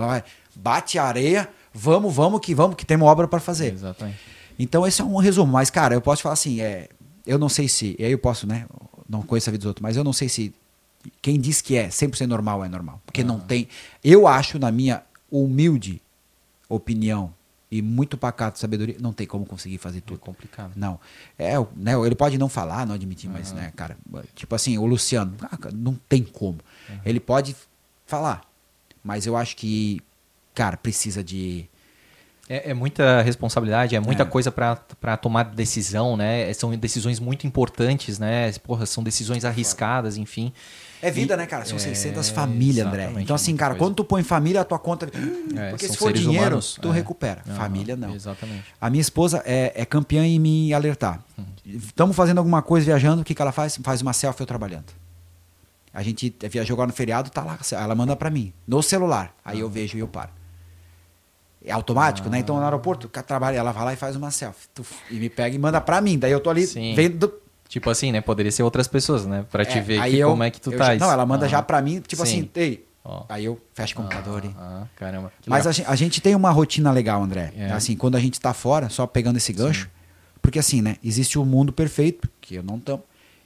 Bate 0.56 1.00
a 1.00 1.04
areia, 1.06 1.50
vamos, 1.74 2.14
vamos 2.14 2.40
que 2.40 2.54
vamos, 2.54 2.76
que 2.76 2.86
temos 2.86 3.08
obra 3.08 3.28
para 3.28 3.40
fazer. 3.40 3.74
Exatamente. 3.74 4.20
Então 4.60 4.86
esse 4.86 5.02
é 5.02 5.04
um 5.04 5.18
resumo, 5.18 5.52
mas 5.52 5.72
cara, 5.72 5.96
eu 5.96 6.02
posso 6.02 6.18
te 6.18 6.24
falar 6.24 6.34
assim, 6.34 6.62
é, 6.62 6.90
eu 7.26 7.40
não 7.40 7.50
sei 7.50 7.68
se, 7.68 7.96
e 7.98 8.06
aí 8.06 8.12
eu 8.12 8.20
posso, 8.20 8.46
né, 8.46 8.68
não 9.10 9.24
conheço 9.24 9.50
a 9.50 9.52
vida 9.52 9.62
dos 9.62 9.68
outros, 9.68 9.82
mas 9.82 9.98
eu 9.98 10.04
não 10.04 10.14
sei 10.14 10.30
se 10.30 10.54
quem 11.20 11.40
diz 11.40 11.62
que 11.62 11.76
é 11.76 11.88
100% 11.88 12.28
normal 12.28 12.64
é 12.64 12.70
normal, 12.70 13.02
porque 13.04 13.24
não 13.24 13.40
tem, 13.40 13.68
eu 14.04 14.28
acho 14.28 14.60
na 14.60 14.72
minha 14.72 15.02
humilde 15.32 16.00
opinião 16.74 17.33
e 17.69 17.82
muito 17.82 18.17
pacato 18.17 18.59
sabedoria, 18.59 18.98
não 19.00 19.14
tem 19.14 19.25
como 19.25 19.45
conseguir 19.45 19.77
fazer 19.77 20.00
É 20.00 20.01
tudo. 20.01 20.19
complicado. 20.19 20.74
Não. 20.75 21.00
É, 21.38 21.58
o- 21.58 21.67
né, 21.75 21.93
ele 22.06 22.16
pode 22.16 22.38
não 22.38 22.50
falar, 22.50 22.85
não 22.85 22.95
admitir, 22.95 23.30
mas, 23.30 23.53
né, 23.53 23.72
cara, 23.75 23.98
tipo 24.35 24.53
assim, 24.53 24.77
o 24.77 24.85
Luciano, 24.85 25.33
ah, 25.43 25.58
não 25.74 25.93
tem 26.09 26.22
como. 26.24 26.59
Ele 27.06 27.19
pode 27.19 27.56
falar, 28.06 28.41
mas 29.03 29.25
eu 29.25 29.38
acho 29.38 29.56
que, 29.56 30.01
cara, 30.53 30.75
precisa 30.77 31.24
de 31.24 31.66
É, 32.50 32.72
é 32.72 32.74
muita 32.74 33.22
responsabilidade, 33.22 33.95
é 33.95 34.00
muita 34.01 34.24
É. 34.24 34.25
coisa 34.25 34.51
pra 34.51 35.16
tomar 35.16 35.43
decisão, 35.43 36.17
né? 36.17 36.51
São 36.53 36.75
decisões 36.75 37.17
muito 37.17 37.48
importantes, 37.48 38.19
né? 38.19 38.51
Porra, 38.64 38.85
são 38.85 39.01
decisões 39.01 39.45
arriscadas, 39.45 40.17
enfim. 40.17 40.51
É 41.02 41.10
vida, 41.10 41.34
E- 41.34 41.38
né, 41.38 41.46
cara? 41.46 41.66
São 41.66 41.78
é, 41.78 41.80
600 41.80 42.30
famílias, 42.30 42.86
André. 42.86 43.02
exatamente, 43.04 43.24
Então, 43.24 43.36
assim, 43.36 43.56
cara, 43.56 43.74
coisa. 43.74 43.86
quando 43.86 43.96
tu 43.96 44.04
põe 44.04 44.22
família, 44.24 44.62
a 44.62 44.64
tua 44.66 44.78
conta. 44.80 45.08
É, 45.56 45.70
Porque 45.72 45.88
se 45.88 45.98
for 45.98 46.14
dinheiro, 46.14 46.46
humanos, 46.48 46.78
tu 46.82 46.90
é. 46.90 46.94
recupera. 46.94 47.42
Família, 47.56 47.96
não. 47.96 48.14
Exatamente. 48.14 48.64
A 48.80 48.90
minha 48.90 49.02
esposa 49.02 49.42
é, 49.46 49.72
é 49.76 49.86
campeã 49.86 50.26
em 50.26 50.40
me 50.40 50.74
alertar. 50.74 51.20
Estamos 51.66 52.16
fazendo 52.16 52.38
alguma 52.38 52.62
coisa, 52.62 52.86
viajando, 52.86 53.22
o 53.22 53.26
que, 53.26 53.34
que 53.34 53.42
ela 53.42 53.52
faz? 53.52 53.78
Faz 53.84 54.02
uma 54.02 54.14
selfie 54.14 54.42
eu 54.44 54.48
trabalhando. 54.48 54.86
A 55.94 56.02
gente 56.04 56.34
viajou 56.50 56.76
agora 56.76 56.88
no 56.88 56.94
feriado, 56.94 57.30
tá 57.30 57.44
lá, 57.44 57.58
ela 57.74 57.96
manda 57.96 58.16
pra 58.16 58.30
mim, 58.30 58.54
no 58.68 58.82
celular. 58.82 59.36
Aí 59.44 59.60
eu 59.60 59.70
vejo 59.70 59.98
e 59.98 60.00
eu 60.00 60.08
paro. 60.08 60.30
É 61.64 61.72
automático, 61.72 62.28
né? 62.30 62.40
Então 62.40 62.56
no 62.58 62.64
aeroporto, 62.64 63.08
o 63.08 63.10
cara 63.10 63.26
trabalha, 63.26 63.58
ela 63.58 63.72
vai 63.72 63.86
lá 63.86 63.94
e 63.94 63.96
faz 63.96 64.16
uma 64.16 64.32
selfie. 64.32 64.68
Tuf, 64.74 64.94
e 65.12 65.16
me 65.16 65.30
pega 65.30 65.56
e 65.56 65.60
manda 65.60 65.80
pra 65.82 66.02
mim. 66.02 66.18
Daí 66.18 66.32
eu 66.32 66.40
tô 66.40 66.50
ali 66.50 66.66
Sim. 66.66 66.96
vendo. 66.96 67.32
Tipo 67.72 67.90
assim, 67.90 68.11
né? 68.11 68.19
Poderia 68.19 68.51
ser 68.51 68.64
outras 68.64 68.85
pessoas, 68.85 69.25
né? 69.25 69.45
Pra 69.50 69.64
te 69.64 69.77
É, 69.77 69.82
ver 69.82 70.03
que, 70.03 70.17
eu- 70.17 70.30
como 70.30 70.43
é 70.43 70.51
que 70.51 70.59
tu 70.59 70.72
tá. 70.74 70.93
já- 70.93 71.06
Não, 71.06 71.09
ela 71.09 71.25
manda 71.25 71.48
já 71.48 71.59
Ah, 71.59 71.64
pra 71.64 71.82
mim, 71.82 72.01
tipo 72.06 72.17
Sim. 72.25 72.40
assim, 72.41 72.50
ei. 72.53 72.85
Ó. 73.01 73.24
Aí 73.30 73.45
eu 73.45 73.58
fecho 73.74 73.93
o 73.93 74.01
computador 74.03 74.43
e. 74.43 74.53
Ah, 74.59 74.83
caramba. 74.98 75.32
Mas 75.48 75.66
a 75.66 75.72
gente, 75.72 75.88
a 75.90 75.95
gente 75.95 76.19
tem 76.22 76.35
uma 76.35 76.51
rotina 76.51 76.91
legal, 76.91 77.24
André. 77.24 77.53
É. 77.56 77.72
Assim, 77.72 77.95
quando 77.95 78.16
a 78.17 78.19
gente 78.19 78.41
tá 78.41 78.53
fora, 78.53 78.90
só 78.90 79.08
pegando 79.08 79.38
esse 79.38 79.53
gancho. 79.53 79.90
Porque 80.41 80.59
assim, 80.59 80.82
né? 80.82 80.98
Existe 81.01 81.40
o 81.40 81.45
mundo 81.45 81.72
perfeito, 81.72 82.27
que 82.41 82.56
eu 82.56 82.64
não 82.64 82.77
tamo. 82.77 83.03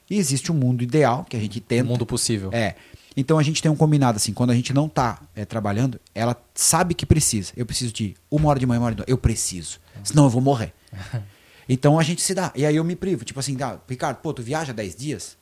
E 0.09 0.17
existe 0.17 0.49
o 0.51 0.55
mundo 0.55 0.81
ideal, 0.83 1.23
que 1.29 1.37
a 1.37 1.39
gente 1.39 1.59
o 1.59 1.61
tenta. 1.61 1.83
mundo 1.83 2.03
possível. 2.05 2.49
É. 2.51 2.73
Então 3.15 3.37
a 3.37 3.43
gente 3.43 3.61
tem 3.61 3.71
um 3.71 3.75
combinado 3.75 4.15
assim, 4.17 4.33
quando 4.33 4.49
a 4.49 4.55
gente 4.55 4.73
não 4.73 4.89
tá 4.89 5.19
é, 5.35 5.45
trabalhando, 5.45 5.99
ela 6.15 6.35
sabe 6.55 6.95
que 6.95 7.05
precisa. 7.05 7.53
Eu 7.55 7.65
preciso 7.65 7.93
de 7.93 8.15
uma 8.29 8.49
hora 8.49 8.59
de 8.59 8.65
manhã, 8.65 8.79
uma 8.79 8.87
hora 8.87 8.95
de 8.95 8.99
noite. 9.01 9.11
Eu 9.11 9.17
preciso. 9.19 9.79
Senão 10.03 10.23
eu 10.25 10.29
vou 10.31 10.41
morrer. 10.41 10.73
então 11.67 11.99
a 11.99 12.03
gente 12.03 12.21
se 12.21 12.33
dá. 12.33 12.51
E 12.55 12.65
aí 12.65 12.75
eu 12.75 12.83
me 12.83 12.95
privo. 12.95 13.25
Tipo 13.25 13.39
assim, 13.39 13.57
ah, 13.61 13.77
Ricardo, 13.87 14.17
pô, 14.17 14.33
tu 14.33 14.41
viaja 14.41 14.73
10 14.73 14.95
dias? 14.95 15.37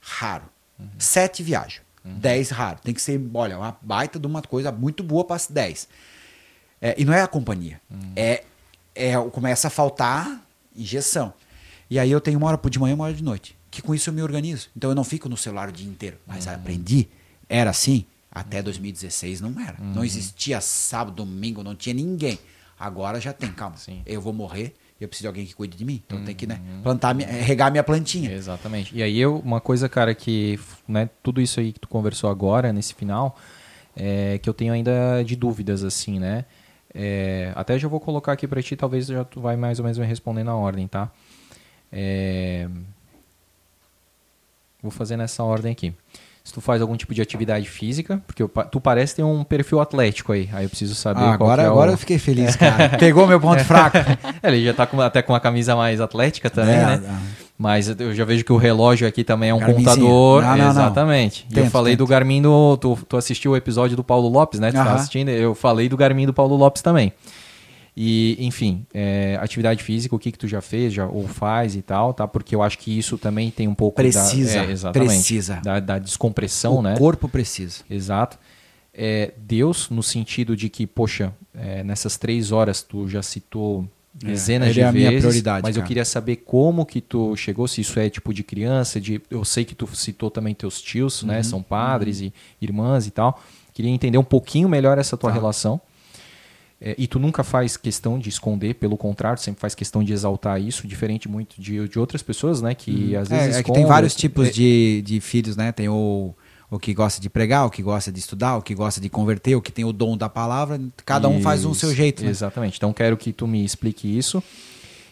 Raro. 0.00 0.44
Sete 0.98 1.42
viajo. 1.42 1.82
10 2.04 2.50
raro. 2.50 2.78
Tem 2.82 2.92
que 2.92 3.00
ser, 3.00 3.20
olha, 3.32 3.58
uma 3.58 3.76
baita 3.80 4.18
de 4.18 4.26
uma 4.26 4.42
coisa 4.42 4.70
muito 4.70 5.02
boa 5.02 5.24
para 5.24 5.40
10. 5.48 5.88
É, 6.80 6.94
e 6.98 7.04
não 7.04 7.14
é 7.14 7.22
a 7.22 7.26
companhia. 7.26 7.80
É, 8.14 8.44
é, 8.94 9.16
começa 9.30 9.68
a 9.68 9.70
faltar 9.70 10.44
injeção. 10.76 11.32
E 11.88 11.98
aí 11.98 12.10
eu 12.10 12.20
tenho 12.20 12.38
uma 12.38 12.46
hora 12.46 12.60
de 12.68 12.78
manhã 12.78 12.92
e 12.92 12.94
uma 12.94 13.04
hora 13.04 13.14
de 13.14 13.22
noite. 13.22 13.56
Que 13.70 13.80
com 13.80 13.94
isso 13.94 14.10
eu 14.10 14.14
me 14.14 14.22
organizo. 14.22 14.68
Então 14.76 14.90
eu 14.90 14.94
não 14.94 15.04
fico 15.04 15.28
no 15.28 15.36
celular 15.36 15.68
o 15.68 15.72
dia 15.72 15.88
inteiro. 15.88 16.18
Mas 16.26 16.46
aprendi. 16.46 17.08
Era 17.48 17.70
assim. 17.70 18.04
Até 18.30 18.60
2016 18.60 19.40
não 19.40 19.58
era. 19.60 19.76
Não 19.80 20.04
existia 20.04 20.60
sábado, 20.60 21.14
domingo, 21.14 21.62
não 21.62 21.74
tinha 21.74 21.94
ninguém. 21.94 22.38
Agora 22.78 23.20
já 23.20 23.32
tem, 23.32 23.52
calma. 23.52 23.76
Sim. 23.76 24.02
Eu 24.04 24.20
vou 24.20 24.32
morrer, 24.32 24.74
eu 25.04 25.08
preciso 25.08 25.24
de 25.24 25.28
alguém 25.28 25.46
que 25.46 25.54
cuide 25.54 25.76
de 25.76 25.84
mim. 25.84 26.02
Então 26.06 26.22
tem 26.24 26.34
que 26.34 26.46
né, 26.46 26.60
plantar, 26.82 27.14
minha- 27.14 27.28
regar 27.28 27.70
minha 27.70 27.82
plantinha. 27.84 28.32
Exatamente. 28.32 28.96
E 28.96 29.02
aí 29.02 29.18
eu, 29.18 29.38
uma 29.38 29.60
coisa, 29.60 29.88
cara, 29.88 30.14
que 30.14 30.58
né, 30.88 31.08
tudo 31.22 31.40
isso 31.40 31.60
aí 31.60 31.72
que 31.72 31.80
tu 31.80 31.88
conversou 31.88 32.28
agora, 32.30 32.72
nesse 32.72 32.94
final, 32.94 33.36
é, 33.96 34.38
que 34.38 34.48
eu 34.48 34.54
tenho 34.54 34.72
ainda 34.72 35.22
de 35.24 35.36
dúvidas, 35.36 35.84
assim, 35.84 36.18
né? 36.18 36.44
É, 36.94 37.52
até 37.56 37.78
já 37.78 37.88
vou 37.88 37.98
colocar 38.00 38.32
aqui 38.32 38.46
pra 38.46 38.62
ti, 38.62 38.76
talvez 38.76 39.06
já 39.06 39.24
tu 39.24 39.40
vai 39.40 39.56
mais 39.56 39.78
ou 39.78 39.82
menos 39.84 39.98
me 39.98 40.06
responder 40.06 40.44
na 40.44 40.54
ordem, 40.54 40.86
tá? 40.86 41.10
É, 41.92 42.68
vou 44.82 44.90
fazer 44.90 45.16
nessa 45.16 45.42
ordem 45.42 45.72
aqui. 45.72 45.92
Se 46.46 46.52
tu 46.52 46.60
faz 46.60 46.82
algum 46.82 46.94
tipo 46.94 47.14
de 47.14 47.22
atividade 47.22 47.66
física, 47.66 48.20
porque 48.26 48.42
eu 48.42 48.50
tu 48.70 48.78
parece 48.78 49.16
ter 49.16 49.22
um 49.22 49.42
perfil 49.42 49.80
atlético 49.80 50.30
aí, 50.32 50.46
aí 50.52 50.66
eu 50.66 50.68
preciso 50.68 50.94
saber 50.94 51.22
Ah, 51.22 51.32
agora, 51.32 51.62
é 51.62 51.66
agora 51.66 51.90
o... 51.90 51.94
eu 51.94 51.98
fiquei 51.98 52.18
feliz, 52.18 52.54
cara. 52.54 52.90
Pegou 53.00 53.26
meu 53.26 53.40
ponto 53.40 53.64
fraco. 53.64 53.96
É, 54.42 54.48
ele 54.48 54.62
já 54.62 54.74
tá 54.74 54.86
com- 54.86 55.00
até 55.00 55.22
com 55.22 55.34
a 55.34 55.40
camisa 55.40 55.74
mais 55.74 56.02
atlética 56.02 56.50
também, 56.50 56.74
É, 56.74 56.84
né? 56.84 57.02
ah. 57.08 57.18
Mas 57.56 57.88
eu 57.88 58.12
já 58.14 58.26
vejo 58.26 58.44
que 58.44 58.52
o 58.52 58.58
relógio 58.58 59.08
aqui 59.08 59.24
também 59.24 59.48
é 59.48 59.54
um 59.54 59.58
Garminzinho. 59.58 59.84
contador. 59.86 60.42
Não, 60.42 60.48
não, 60.50 60.56
não. 60.58 60.70
Exatamente. 60.70 61.46
Eu 61.50 61.54
Tento, 61.62 61.70
falei 61.70 61.96
do 61.96 62.04
tento. 62.04 62.10
Garmin 62.10 62.42
do. 62.42 62.76
Tu, 62.76 62.98
tu 63.08 63.16
assistiu 63.16 63.52
o 63.52 63.56
episódio 63.56 63.96
do 63.96 64.04
Paulo 64.04 64.28
Lopes, 64.28 64.60
né? 64.60 64.70
Tu 64.70 64.74
tá 64.74 64.82
Aham. 64.82 64.94
assistindo? 64.96 65.30
Eu 65.30 65.54
falei 65.54 65.88
do 65.88 65.96
Garmin 65.96 66.26
do 66.26 66.34
Paulo 66.34 66.56
Lopes 66.56 66.82
também. 66.82 67.10
E, 67.96 68.36
enfim, 68.40 68.84
é, 68.92 69.38
atividade 69.40 69.82
física, 69.82 70.16
o 70.16 70.18
que 70.18 70.32
que 70.32 70.38
tu 70.38 70.48
já 70.48 70.60
fez, 70.60 70.92
já, 70.92 71.06
ou 71.06 71.28
faz 71.28 71.76
e 71.76 71.82
tal, 71.82 72.12
tá? 72.12 72.26
Porque 72.26 72.52
eu 72.54 72.60
acho 72.62 72.76
que 72.78 72.96
isso 72.98 73.16
também 73.16 73.50
tem 73.52 73.68
um 73.68 73.74
pouco 73.74 73.94
Precisa, 73.96 74.62
da, 74.62 74.66
é, 74.66 74.70
exatamente, 74.72 75.08
precisa. 75.10 75.60
Da, 75.62 75.78
da 75.78 75.98
descompressão, 76.00 76.78
o 76.78 76.82
né? 76.82 76.96
corpo 76.98 77.28
precisa. 77.28 77.84
Exato. 77.88 78.36
É, 78.92 79.32
Deus, 79.36 79.90
no 79.90 80.02
sentido 80.02 80.56
de 80.56 80.68
que, 80.68 80.86
poxa, 80.88 81.32
é, 81.54 81.84
nessas 81.84 82.16
três 82.16 82.50
horas 82.50 82.82
tu 82.82 83.08
já 83.08 83.22
citou 83.22 83.88
dezenas 84.12 84.68
ele 84.68 84.74
de 84.74 84.80
é 84.80 84.84
a 84.84 84.92
minha 84.92 85.10
vezes, 85.10 85.24
prioridade, 85.24 85.62
mas 85.64 85.76
eu 85.76 85.80
cara. 85.82 85.88
queria 85.88 86.04
saber 86.04 86.36
como 86.36 86.86
que 86.86 87.00
tu 87.00 87.34
chegou, 87.36 87.66
se 87.66 87.80
isso 87.80 87.98
é 87.98 88.08
tipo 88.08 88.32
de 88.32 88.44
criança, 88.44 89.00
de 89.00 89.20
eu 89.28 89.44
sei 89.44 89.64
que 89.64 89.74
tu 89.74 89.88
citou 89.94 90.30
também 90.30 90.54
teus 90.54 90.80
tios, 90.80 91.22
Uhum, 91.22 91.28
né, 91.28 91.42
são 91.42 91.60
padres 91.62 92.20
e 92.20 92.32
irmãs 92.60 93.06
e 93.06 93.10
tal. 93.10 93.40
Queria 93.72 93.90
entender 93.90 94.18
um 94.18 94.24
pouquinho 94.24 94.68
melhor 94.68 94.98
essa 94.98 95.16
tua 95.16 95.30
Tá. 95.30 95.34
relação. 95.34 95.80
É, 96.86 96.94
e 96.98 97.06
tu 97.06 97.18
nunca 97.18 97.42
faz 97.42 97.78
questão 97.78 98.18
de 98.18 98.28
esconder, 98.28 98.74
pelo 98.74 98.94
contrário, 98.98 99.40
sempre 99.40 99.58
faz 99.58 99.74
questão 99.74 100.04
de 100.04 100.12
exaltar 100.12 100.60
isso, 100.60 100.86
diferente 100.86 101.26
muito 101.26 101.58
de, 101.58 101.88
de 101.88 101.98
outras 101.98 102.22
pessoas, 102.22 102.60
né, 102.60 102.74
que 102.74 103.16
às 103.16 103.26
vezes 103.26 103.56
É, 103.56 103.60
é 103.60 103.62
que 103.62 103.72
tem 103.72 103.86
vários 103.86 104.14
tipos 104.14 104.48
É, 104.48 104.50
de, 104.50 105.02
de 105.02 105.18
filhos, 105.18 105.56
né? 105.56 105.72
Tem 105.72 105.88
o, 105.88 106.34
o 106.70 106.78
que 106.78 106.92
gosta 106.92 107.22
de 107.22 107.30
pregar, 107.30 107.64
o 107.64 107.70
que 107.70 107.82
gosta 107.82 108.12
de 108.12 108.18
estudar, 108.18 108.58
o 108.58 108.62
que 108.62 108.74
gosta 108.74 109.00
de 109.00 109.08
converter, 109.08 109.54
o 109.56 109.62
que 109.62 109.72
tem 109.72 109.86
o 109.86 109.94
dom 109.94 110.14
da 110.14 110.28
palavra. 110.28 110.78
Cada 111.06 111.26
um 111.26 111.40
faz 111.40 111.64
um 111.64 111.72
seu 111.72 111.94
jeito. 111.94 112.22
Né? 112.22 112.28
Exatamente. 112.28 112.76
Então 112.76 112.92
quero 112.92 113.16
que 113.16 113.32
tu 113.32 113.46
me 113.46 113.64
explique 113.64 114.06
isso. 114.06 114.42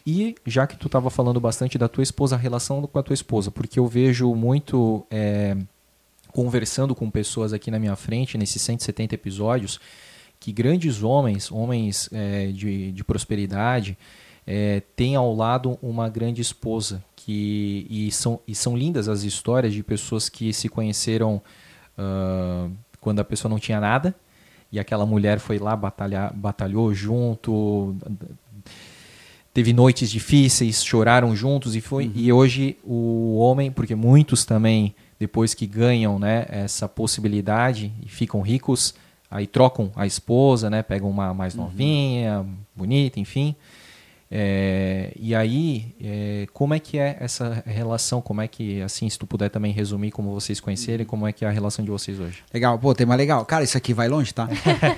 E 0.07 0.34
já 0.44 0.67
que 0.67 0.76
tu 0.76 0.89
estava 0.89 1.09
falando 1.09 1.41
bastante 1.41 1.78
da 1.78 1.89
tua 1.89 2.02
esposa, 2.02 2.36
a 2.36 2.39
relação 2.39 2.83
com 2.83 2.99
a 2.99 3.02
tua 3.02 3.15
esposa, 3.15 3.51
porque 3.51 3.78
eu 3.78 3.86
vejo 3.86 4.34
muito 4.34 5.07
é, 5.10 5.57
conversando 6.33 6.94
com 6.94 7.09
pessoas 7.10 7.55
aqui 7.55 7.70
na 7.70 7.78
minha 7.78 7.97
frente, 7.97 8.36
nesses 8.36 8.60
170 8.60 9.15
episódios, 9.15 9.81
que 10.43 10.51
grandes 10.51 11.05
homens, 11.05 11.53
homens 11.53 12.09
é, 12.12 12.49
de, 12.49 12.91
de 12.91 13.05
prosperidade, 13.05 13.97
é, 14.45 14.83
têm 14.97 15.15
ao 15.15 15.33
lado 15.33 15.79
uma 15.81 16.09
grande 16.09 16.43
esposa. 16.43 17.01
Que, 17.15 17.87
e, 17.89 18.11
são, 18.11 18.41
e 18.49 18.53
são 18.53 18.77
lindas 18.77 19.09
as 19.09 19.23
histórias 19.23 19.73
de 19.73 19.85
pessoas 19.85 20.29
que 20.29 20.53
se 20.53 20.69
conheceram 20.69 21.41
ah, 21.97 22.69
quando 23.01 23.21
a 23.21 23.25
pessoa 23.25 23.49
não 23.49 23.61
tinha 23.61 23.79
nada 23.79 24.12
e 24.73 24.81
aquela 24.81 25.07
mulher 25.07 25.39
foi 25.39 25.61
lá 25.61 25.77
batalhar, 25.77 26.35
batalhou 26.35 26.93
junto, 26.93 27.95
teve 29.55 29.73
noites 29.73 30.11
difíceis, 30.11 30.83
choraram 30.83 31.37
juntos 31.37 31.77
e 31.77 31.81
foi 31.81 32.11
e 32.12 32.33
hoje 32.33 32.77
o 32.83 33.37
homem, 33.37 33.71
porque 33.71 33.95
muitos 33.95 34.45
também 34.45 34.93
depois 35.21 35.55
que 35.55 35.69
ganham, 35.69 36.19
né, 36.19 36.47
essa 36.49 36.89
possibilidade 36.89 37.93
e 38.05 38.09
ficam 38.09 38.41
ricos, 38.41 38.93
aí 39.33 39.47
trocam 39.47 39.91
a 39.97 40.07
esposa, 40.07 40.69
né, 40.69 40.83
pegam 40.83 41.09
uma 41.11 41.33
mais 41.33 41.55
novinha, 41.55 42.47
bonita, 42.77 43.19
enfim. 43.19 43.57
É, 44.35 45.12
e 45.19 45.35
aí, 45.35 45.94
é, 46.01 46.47
como 46.55 46.73
é 46.73 46.78
que 46.78 46.99
é 46.99 47.19
essa 47.20 47.62
relação? 47.67 48.23
Como 48.23 48.41
é 48.41 48.49
que, 48.49 48.81
assim, 48.81 49.07
se 49.11 49.19
tu 49.19 49.27
puder 49.27 49.51
também 49.51 49.73
resumir 49.75 50.11
como 50.11 50.33
vocês 50.33 50.59
conhecerem, 50.59 51.05
como 51.05 51.27
é 51.27 51.33
que 51.33 51.44
é 51.44 51.49
a 51.49 51.51
relação 51.51 51.85
de 51.85 51.91
vocês 51.91 52.19
hoje? 52.19 52.43
Legal, 52.52 52.78
pô, 52.78 52.94
tema 52.94 53.15
legal. 53.15 53.44
Cara, 53.44 53.62
isso 53.62 53.77
aqui 53.77 53.93
vai 53.93 54.09
longe, 54.09 54.33
tá? 54.33 54.49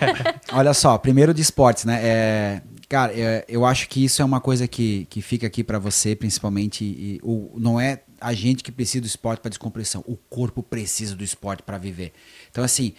Olha 0.55 0.73
só, 0.73 0.97
primeiro 0.99 1.35
de 1.35 1.43
esportes, 1.43 1.85
né? 1.85 2.01
É, 2.01 2.63
cara, 2.89 3.13
é, 3.13 3.45
eu 3.49 3.65
acho 3.65 3.89
que 3.89 4.05
isso 4.05 4.23
é 4.23 4.25
uma 4.25 4.41
coisa 4.41 4.69
que, 4.69 5.05
que 5.11 5.21
fica 5.21 5.49
aqui 5.49 5.65
pra 5.65 5.81
você, 5.81 6.15
principalmente. 6.15 6.85
E, 6.85 7.21
o, 7.21 7.59
não 7.59 7.81
é 7.81 8.03
a 8.21 8.33
gente 8.33 8.63
que 8.63 8.71
precisa 8.71 9.01
do 9.01 9.07
esporte 9.09 9.41
pra 9.41 9.49
descompressão. 9.49 10.05
O 10.07 10.17
corpo 10.17 10.63
precisa 10.63 11.17
do 11.17 11.25
esporte 11.25 11.65
pra 11.65 11.77
viver. 11.77 12.13
Então, 12.53 12.63
assim, 12.63 12.95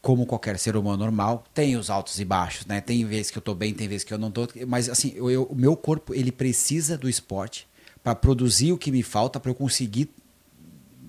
como 0.00 0.24
qualquer 0.26 0.58
ser 0.58 0.76
humano 0.76 0.96
normal, 0.98 1.44
tem 1.52 1.76
os 1.76 1.90
altos 1.90 2.18
e 2.20 2.24
baixos, 2.24 2.64
né? 2.66 2.80
Tem 2.80 3.04
vezes 3.04 3.30
que 3.30 3.38
eu 3.38 3.42
tô 3.42 3.54
bem, 3.54 3.74
tem 3.74 3.88
vezes 3.88 4.04
que 4.04 4.14
eu 4.14 4.18
não 4.18 4.30
tô. 4.30 4.48
Mas, 4.66 4.88
assim, 4.88 5.12
eu, 5.16 5.30
eu- 5.30 5.42
o 5.44 5.54
meu 5.54 5.76
corpo, 5.76 6.14
ele 6.14 6.30
precisa 6.32 6.96
do 6.96 7.08
esporte 7.08 7.66
pra 8.02 8.14
produzir 8.14 8.72
o 8.72 8.78
que 8.78 8.90
me 8.92 9.02
falta 9.02 9.40
pra 9.40 9.50
eu 9.50 9.54
conseguir 9.54 10.08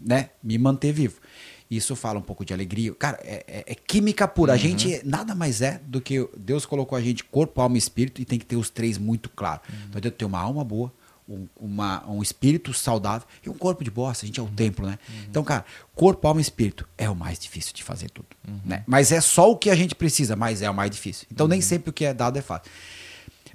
né, 0.03 0.30
me 0.42 0.58
manter 0.58 0.92
vivo. 0.92 1.19
Isso 1.69 1.95
fala 1.95 2.18
um 2.18 2.22
pouco 2.22 2.43
de 2.43 2.51
alegria. 2.51 2.93
Cara, 2.95 3.19
é, 3.22 3.43
é- 3.48 3.64
é 3.68 3.76
química 3.76 4.27
pura. 4.27 4.53
A 4.53 4.58
gente 4.58 5.01
nada 5.06 5.35
mais 5.35 5.61
é 5.61 5.80
do 5.85 6.01
que 6.01 6.27
Deus 6.35 6.66
colocou 6.66 6.98
a 6.98 7.01
gente 7.01 7.24
corpo, 7.24 7.61
alma 7.61 7.76
e 7.76 7.77
espírito 7.77 8.19
e 8.22 8.26
tem 8.26 8.40
que 8.40 8.45
ter 8.45 8.56
os 8.56 8.72
três 8.72 8.98
muito 8.98 9.30
claro. 9.30 9.61
Não 9.92 9.98
adianta 9.98 10.18
ter 10.18 10.26
uma 10.26 10.40
alma 10.40 10.64
boa, 10.64 10.92
um, 11.30 11.48
uma- 11.59 12.03
um 12.09 12.22
espírito 12.22 12.74
saudável 12.74 13.27
e 13.45 13.49
um 13.49 13.53
corpo 13.53 13.83
de 13.83 13.91
bosta. 13.91 14.25
A 14.25 14.27
gente 14.27 14.40
é 14.40 14.43
o 14.43 14.48
templo, 14.48 14.88
né? 14.88 14.98
Então, 15.30 15.43
cara, 15.43 15.64
corpo, 15.95 16.27
alma 16.27 16.40
e 16.40 16.43
espírito 16.43 16.88
é 16.98 17.09
o 17.09 17.16
mais 17.16 17.38
difícil 17.38 17.74
de 17.74 17.83
fazer 17.83 18.09
tudo. 18.09 18.27
Né? 18.66 18.83
Mas 18.88 19.11
é 19.11 19.22
só 19.22 19.51
o 19.51 19.56
que 19.56 19.69
a 19.69 19.75
gente 19.75 19.93
precisa, 19.95 20.35
mas 20.35 20.61
é 20.61 20.69
o 20.69 20.74
mais 20.74 20.90
difícil. 20.90 21.27
Então, 21.32 21.48
nem 21.48 21.61
sempre 21.61 21.90
o 21.90 21.93
que 21.93 22.03
é 22.06 22.14
dado 22.14 22.38
é 22.38 22.41
fácil. 22.41 22.69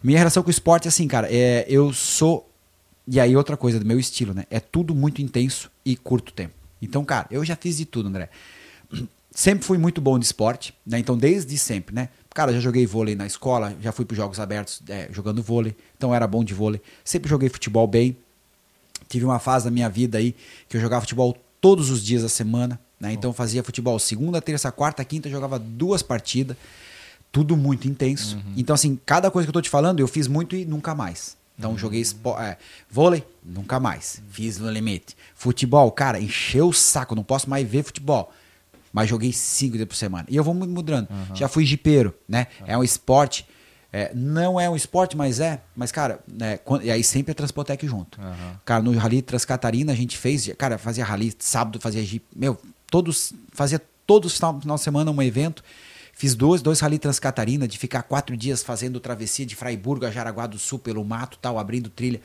Minha 0.02 0.18
relação 0.18 0.42
com 0.42 0.48
o 0.48 0.50
esporte 0.50 0.86
é 0.86 0.88
assim, 0.88 1.08
cara. 1.08 1.28
É, 1.30 1.64
eu 1.68 1.92
sou. 1.92 2.48
E 3.08 3.18
aí, 3.18 3.36
outra 3.36 3.56
coisa 3.56 3.78
do 3.80 3.84
meu 3.86 3.98
estilo, 3.98 4.32
né? 4.32 4.44
É 4.50 4.60
tudo 4.60 4.94
muito 4.94 5.20
intenso 5.20 5.70
e 5.84 5.96
curto 5.96 6.32
tempo. 6.32 6.54
Então, 6.80 7.04
cara, 7.04 7.26
eu 7.30 7.44
já 7.44 7.56
fiz 7.56 7.76
de 7.78 7.84
tudo, 7.86 8.08
André. 8.08 8.28
Sempre 9.30 9.64
fui 9.64 9.78
muito 9.78 10.00
bom 10.00 10.16
de 10.18 10.24
esporte, 10.24 10.72
né? 10.86 10.98
Então, 10.98 11.18
desde 11.18 11.58
sempre, 11.58 11.92
né? 11.92 12.08
Cara, 12.34 12.52
já 12.52 12.58
joguei 12.60 12.84
vôlei 12.84 13.14
na 13.14 13.26
escola, 13.26 13.72
já 13.80 13.92
fui 13.92 14.04
para 14.04 14.16
jogos 14.16 14.40
abertos 14.40 14.82
é, 14.88 15.08
jogando 15.12 15.40
vôlei, 15.40 15.74
então 15.96 16.12
era 16.12 16.26
bom 16.26 16.42
de 16.42 16.52
vôlei. 16.52 16.82
Sempre 17.04 17.30
joguei 17.30 17.48
futebol 17.48 17.86
bem. 17.86 18.16
Tive 19.08 19.24
uma 19.24 19.38
fase 19.38 19.66
da 19.66 19.70
minha 19.70 19.88
vida 19.88 20.18
aí 20.18 20.34
que 20.68 20.76
eu 20.76 20.80
jogava 20.80 21.02
futebol 21.02 21.36
todos 21.60 21.90
os 21.90 22.04
dias 22.04 22.22
da 22.22 22.28
semana, 22.28 22.80
né? 22.98 23.12
Então 23.12 23.32
fazia 23.32 23.62
futebol 23.62 23.96
segunda, 24.00 24.42
terça, 24.42 24.72
quarta, 24.72 25.04
quinta, 25.04 25.30
jogava 25.30 25.58
duas 25.60 26.02
partidas, 26.02 26.56
tudo 27.30 27.56
muito 27.56 27.86
intenso. 27.86 28.36
Então 28.56 28.74
assim, 28.74 28.98
cada 29.06 29.30
coisa 29.30 29.46
que 29.46 29.50
eu 29.50 29.52
tô 29.54 29.62
te 29.62 29.70
falando, 29.70 30.00
eu 30.00 30.08
fiz 30.08 30.26
muito 30.26 30.56
e 30.56 30.64
nunca 30.64 30.94
mais. 30.94 31.36
Então 31.56 31.78
joguei 31.78 32.00
espo- 32.00 32.36
é, 32.40 32.56
vôlei, 32.90 33.24
nunca 33.44 33.78
mais. 33.78 34.20
Fiz 34.30 34.58
no 34.58 34.68
limite. 34.68 35.16
Futebol, 35.36 35.88
cara, 35.92 36.18
encheu 36.18 36.68
o 36.68 36.72
saco, 36.72 37.14
não 37.14 37.22
posso 37.22 37.48
mais 37.48 37.68
ver 37.68 37.84
futebol. 37.84 38.32
Mas 38.94 39.08
joguei 39.10 39.32
cinco 39.32 39.76
dias 39.76 39.88
por 39.88 39.96
semana. 39.96 40.24
E 40.30 40.36
eu 40.36 40.44
vou 40.44 40.54
me 40.54 40.66
mudando. 40.68 41.08
Já 41.34 41.48
fui 41.48 41.66
jipeiro, 41.66 42.14
né? 42.28 42.46
É 42.64 42.78
um 42.78 42.84
esporte. 42.84 43.44
é, 43.96 44.10
não 44.14 44.58
é 44.58 44.68
um 44.70 44.74
esporte, 44.74 45.16
mas 45.16 45.38
é. 45.38 45.60
Mas, 45.76 45.92
cara, 45.92 46.18
né, 46.26 46.56
quando- 46.58 46.84
e 46.84 46.90
aí 46.90 47.04
sempre 47.04 47.30
é 47.30 47.34
Transpotec 47.34 47.86
junto. 47.86 48.20
Cara, 48.64 48.82
no 48.82 48.96
Rally 48.96 49.20
Transcatarina 49.22 49.92
a 49.92 49.94
gente 49.94 50.16
fez, 50.18 50.48
cara, 50.58 50.78
fazia 50.78 51.04
rally, 51.04 51.32
sábado 51.38 51.78
fazia 51.80 52.02
jeep, 52.04 52.24
meu, 52.34 52.56
todos, 52.90 53.32
fazia 53.52 53.80
todos 54.04 54.32
os 54.32 54.36
final, 54.36 54.60
final 54.60 54.76
de 54.76 54.82
semana 54.82 55.10
um 55.12 55.22
evento. 55.22 55.62
Fiz 56.12 56.34
dois, 56.34 56.60
dois 56.62 56.80
Rally 56.80 56.98
Transcatarina, 56.98 57.66
de 57.68 57.78
ficar 57.78 58.02
quatro 58.02 58.36
dias 58.36 58.62
fazendo 58.64 58.98
travessia 59.00 59.44
de 59.46 59.54
Fraiburgo 59.56 60.06
a 60.06 60.10
Jaraguá 60.10 60.46
do 60.48 60.58
Sul 60.58 60.78
pelo 60.80 61.04
mato 61.04 61.38
tal, 61.40 61.56
abrindo 61.58 61.88
trilha, 61.88 62.20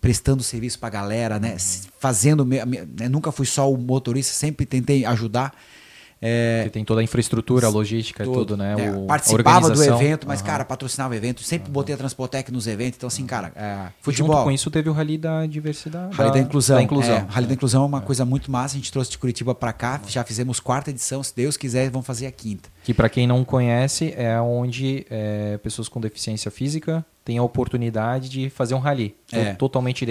prestando 0.00 0.42
serviço 0.42 0.78
pra 0.78 0.88
galera, 0.90 1.38
né? 1.38 1.52
s- 1.54 1.88
Fazendo, 1.98 2.44
né, 2.46 3.08
nunca 3.10 3.30
fui 3.32 3.46
só 3.46 3.70
o 3.70 3.76
motorista, 3.76 4.32
sempre 4.32 4.64
tentei 4.66 5.04
ajudar. 5.04 5.54
É, 6.26 6.60
Porque 6.62 6.70
tem 6.70 6.84
toda 6.86 7.02
a 7.02 7.04
infraestrutura, 7.04 7.66
a 7.66 7.70
logística 7.70 8.22
e 8.22 8.26
todo, 8.26 8.36
tudo, 8.38 8.56
né? 8.56 8.74
é, 8.78 8.90
O- 8.92 9.04
participava 9.06 9.68
do 9.68 9.84
evento, 9.84 10.26
mas, 10.26 10.40
Aham. 10.40 10.46
cara, 10.48 10.64
patrocinava 10.64 11.12
o 11.12 11.16
evento. 11.16 11.42
Sempre 11.42 11.70
botei 11.70 11.94
a 11.94 11.98
Transpotec 11.98 12.50
nos 12.50 12.66
eventos. 12.66 12.96
Então, 12.96 13.06
assim, 13.06 13.26
cara, 13.26 13.52
é, 13.54 13.88
futebol. 14.00 14.32
Junto 14.32 14.44
com 14.44 14.50
isso 14.50 14.70
teve 14.70 14.88
o 14.88 14.92
Rally 14.94 15.18
da 15.18 15.44
Diversidade. 15.44 16.16
Rally 16.16 16.32
da, 16.32 16.38
Inclusão. 16.38 16.76
Da 16.76 16.82
inclusão. 16.82 17.16
É, 17.16 17.26
Rally 17.28 17.46
da 17.46 17.52
Inclusão 17.54 17.82
é 17.82 17.86
uma 17.86 18.00
coisa 18.00 18.24
muito 18.24 18.50
massa. 18.50 18.74
A 18.74 18.78
gente 18.78 18.90
trouxe 18.90 19.10
de 19.10 19.18
Curitiba 19.18 19.54
pra 19.54 19.72
cá. 19.72 20.00
Já 20.08 20.24
fizemos 20.24 20.60
quarta 20.60 20.88
edição. 20.90 21.22
Se 21.22 21.34
Deus 21.36 21.56
quiser, 21.58 21.90
vamos 21.90 22.06
fazer 22.06 22.26
a 22.26 22.32
quinta. 22.32 22.70
Que 22.84 22.94
para 22.94 23.08
quem 23.10 23.26
não 23.26 23.44
conhece, 23.44 24.14
é 24.16 24.40
onde 24.40 25.06
é, 25.10 25.58
pessoas 25.58 25.88
com 25.88 26.00
deficiência 26.00 26.50
física 26.50 27.04
têm 27.24 27.38
a 27.38 27.42
oportunidade 27.42 28.28
de 28.28 28.50
fazer 28.50 28.74
um 28.74 28.78
rally. 28.78 29.14
É. 29.32 29.52
To- 29.52 29.58
Totalmente 29.58 30.04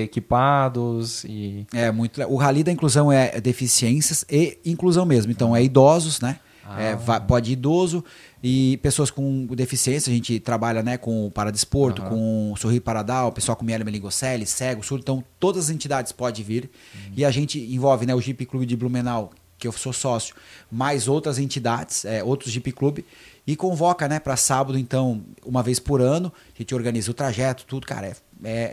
equipados 0.47 1.23
e... 1.25 1.65
É 1.73 1.91
muito. 1.91 2.21
O 2.23 2.35
Rally 2.37 2.63
da 2.63 2.71
Inclusão 2.71 3.11
é 3.11 3.39
deficiências 3.39 4.25
e 4.29 4.57
inclusão 4.65 5.05
mesmo. 5.05 5.31
Então, 5.31 5.55
é 5.55 5.63
idosos, 5.63 6.19
né? 6.19 6.39
É, 6.77 6.95
va- 6.95 7.19
pode 7.19 7.51
ir 7.51 7.53
idoso 7.53 8.03
e 8.41 8.77
pessoas 8.81 9.11
com 9.11 9.45
deficiência. 9.47 10.09
A 10.09 10.13
gente 10.15 10.39
trabalha 10.39 10.81
né, 10.81 10.97
com 10.97 11.27
o 11.27 11.29
Paradesporto, 11.31 12.01
com 12.01 12.51
o 12.53 12.57
Sorrir 12.57 12.79
Paradal, 12.79 13.27
o 13.27 13.31
pessoal 13.33 13.55
com 13.57 13.65
mielo 13.65 13.83
meningocele, 13.85 14.45
cego, 14.45 14.81
surdo. 14.81 15.01
Então, 15.01 15.23
todas 15.39 15.65
as 15.65 15.69
entidades 15.69 16.11
podem 16.13 16.43
vir. 16.43 16.69
E 17.15 17.23
a 17.25 17.29
gente 17.31 17.59
envolve 17.59 18.05
né, 18.05 18.15
o 18.15 18.21
Jeep 18.21 18.45
Clube 18.45 18.65
de 18.65 18.77
Blumenau, 18.77 19.31
que 19.59 19.67
eu 19.67 19.71
sou 19.73 19.91
sócio, 19.93 20.35
mais 20.71 21.07
outras 21.07 21.37
entidades, 21.37 22.05
é, 22.05 22.23
outros 22.23 22.51
Jeep 22.51 22.71
Clube. 22.71 23.05
E 23.45 23.55
convoca 23.55 24.07
né, 24.07 24.19
para 24.19 24.37
sábado, 24.37 24.77
então, 24.77 25.21
uma 25.45 25.61
vez 25.61 25.79
por 25.79 26.01
ano. 26.01 26.31
A 26.55 26.57
gente 26.57 26.73
organiza 26.73 27.11
o 27.11 27.13
trajeto, 27.13 27.65
tudo. 27.65 27.85
Cara, 27.85 28.07
é, 28.07 28.15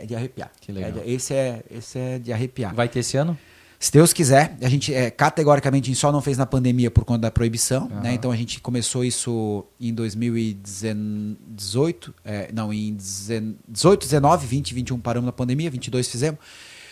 é 0.03 0.05
de 0.05 0.15
arrepiar. 0.15 0.49
Que 0.61 0.71
legal. 0.71 0.89
É 0.89 0.93
de- 1.03 1.11
esse, 1.11 1.33
é, 1.33 1.61
esse 1.69 1.99
é 1.99 2.19
de 2.19 2.31
arrepiar. 2.31 2.73
Vai 2.73 2.87
ter 2.87 2.99
esse 2.99 3.17
ano? 3.17 3.37
Se 3.77 3.91
Deus 3.91 4.13
quiser, 4.13 4.55
a 4.61 4.69
gente 4.69 4.93
é, 4.93 5.09
categoricamente 5.09 5.85
a 5.85 5.87
gente 5.91 5.99
só 5.99 6.11
não 6.11 6.21
fez 6.21 6.37
na 6.37 6.45
pandemia 6.45 6.91
por 6.91 7.03
conta 7.03 7.21
da 7.21 7.31
proibição, 7.31 7.89
né? 7.89 8.13
Então 8.13 8.31
a 8.31 8.35
gente 8.35 8.61
começou 8.61 9.03
isso 9.03 9.65
em 9.79 9.91
2018, 9.91 12.13
é, 12.23 12.51
não, 12.53 12.71
em 12.71 12.93
18, 12.95 14.05
19, 14.05 14.45
20, 14.45 14.73
21 14.75 14.99
paramos 14.99 15.25
na 15.25 15.31
pandemia, 15.31 15.69
22 15.71 16.07
fizemos. 16.07 16.39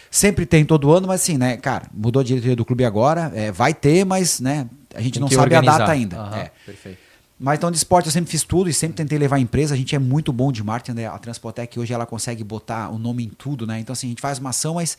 Sempre 0.10 0.48
tem 0.48 0.66
todo 0.66 0.92
ano, 0.92 1.06
mas 1.08 1.22
assim, 1.22 1.38
né, 1.38 1.58
cara, 1.58 1.86
mudou 1.94 2.22
a 2.22 2.24
diretoria 2.24 2.56
do 2.56 2.66
clube 2.66 2.84
agora, 2.84 3.32
é, 3.36 3.52
vai 3.52 3.72
ter, 3.76 4.04
mas, 4.04 4.40
né, 4.40 4.68
a 4.96 5.02
gente 5.02 5.14
Tem 5.14 5.22
não 5.22 5.30
sabe 5.30 5.54
a 5.54 5.60
organizar. 5.60 5.78
data 5.78 5.92
ainda. 5.92 6.16
É. 6.36 6.52
Perfeito. 6.66 7.09
Mas 7.40 7.58
então 7.58 7.72
de 7.72 7.78
esporte 7.78 8.08
eu 8.08 8.12
sempre 8.12 8.30
fiz 8.30 8.44
tudo 8.44 8.70
e 8.70 8.74
sempre 8.74 8.98
tentei 8.98 9.18
levar 9.18 9.38
a 9.38 9.40
empresa. 9.40 9.74
A 9.74 9.78
gente 9.78 9.96
é 9.96 10.00
muito 10.00 10.34
bom 10.34 10.52
de 10.52 10.62
marketing, 10.62 10.98
né? 10.98 11.08
A 11.08 11.18
Transpotec 11.18 11.80
hoje 11.80 11.94
ela 11.94 12.06
consegue 12.06 12.44
botar 12.44 12.90
o 12.90 13.00
nome 13.00 13.24
em 13.24 13.30
tudo, 13.30 13.66
né? 13.66 13.80
Então 13.80 13.94
assim, 13.94 14.08
a 14.08 14.10
gente 14.10 14.22
faz 14.22 14.40
uma 14.40 14.50
ação, 14.50 14.74
mas 14.76 14.98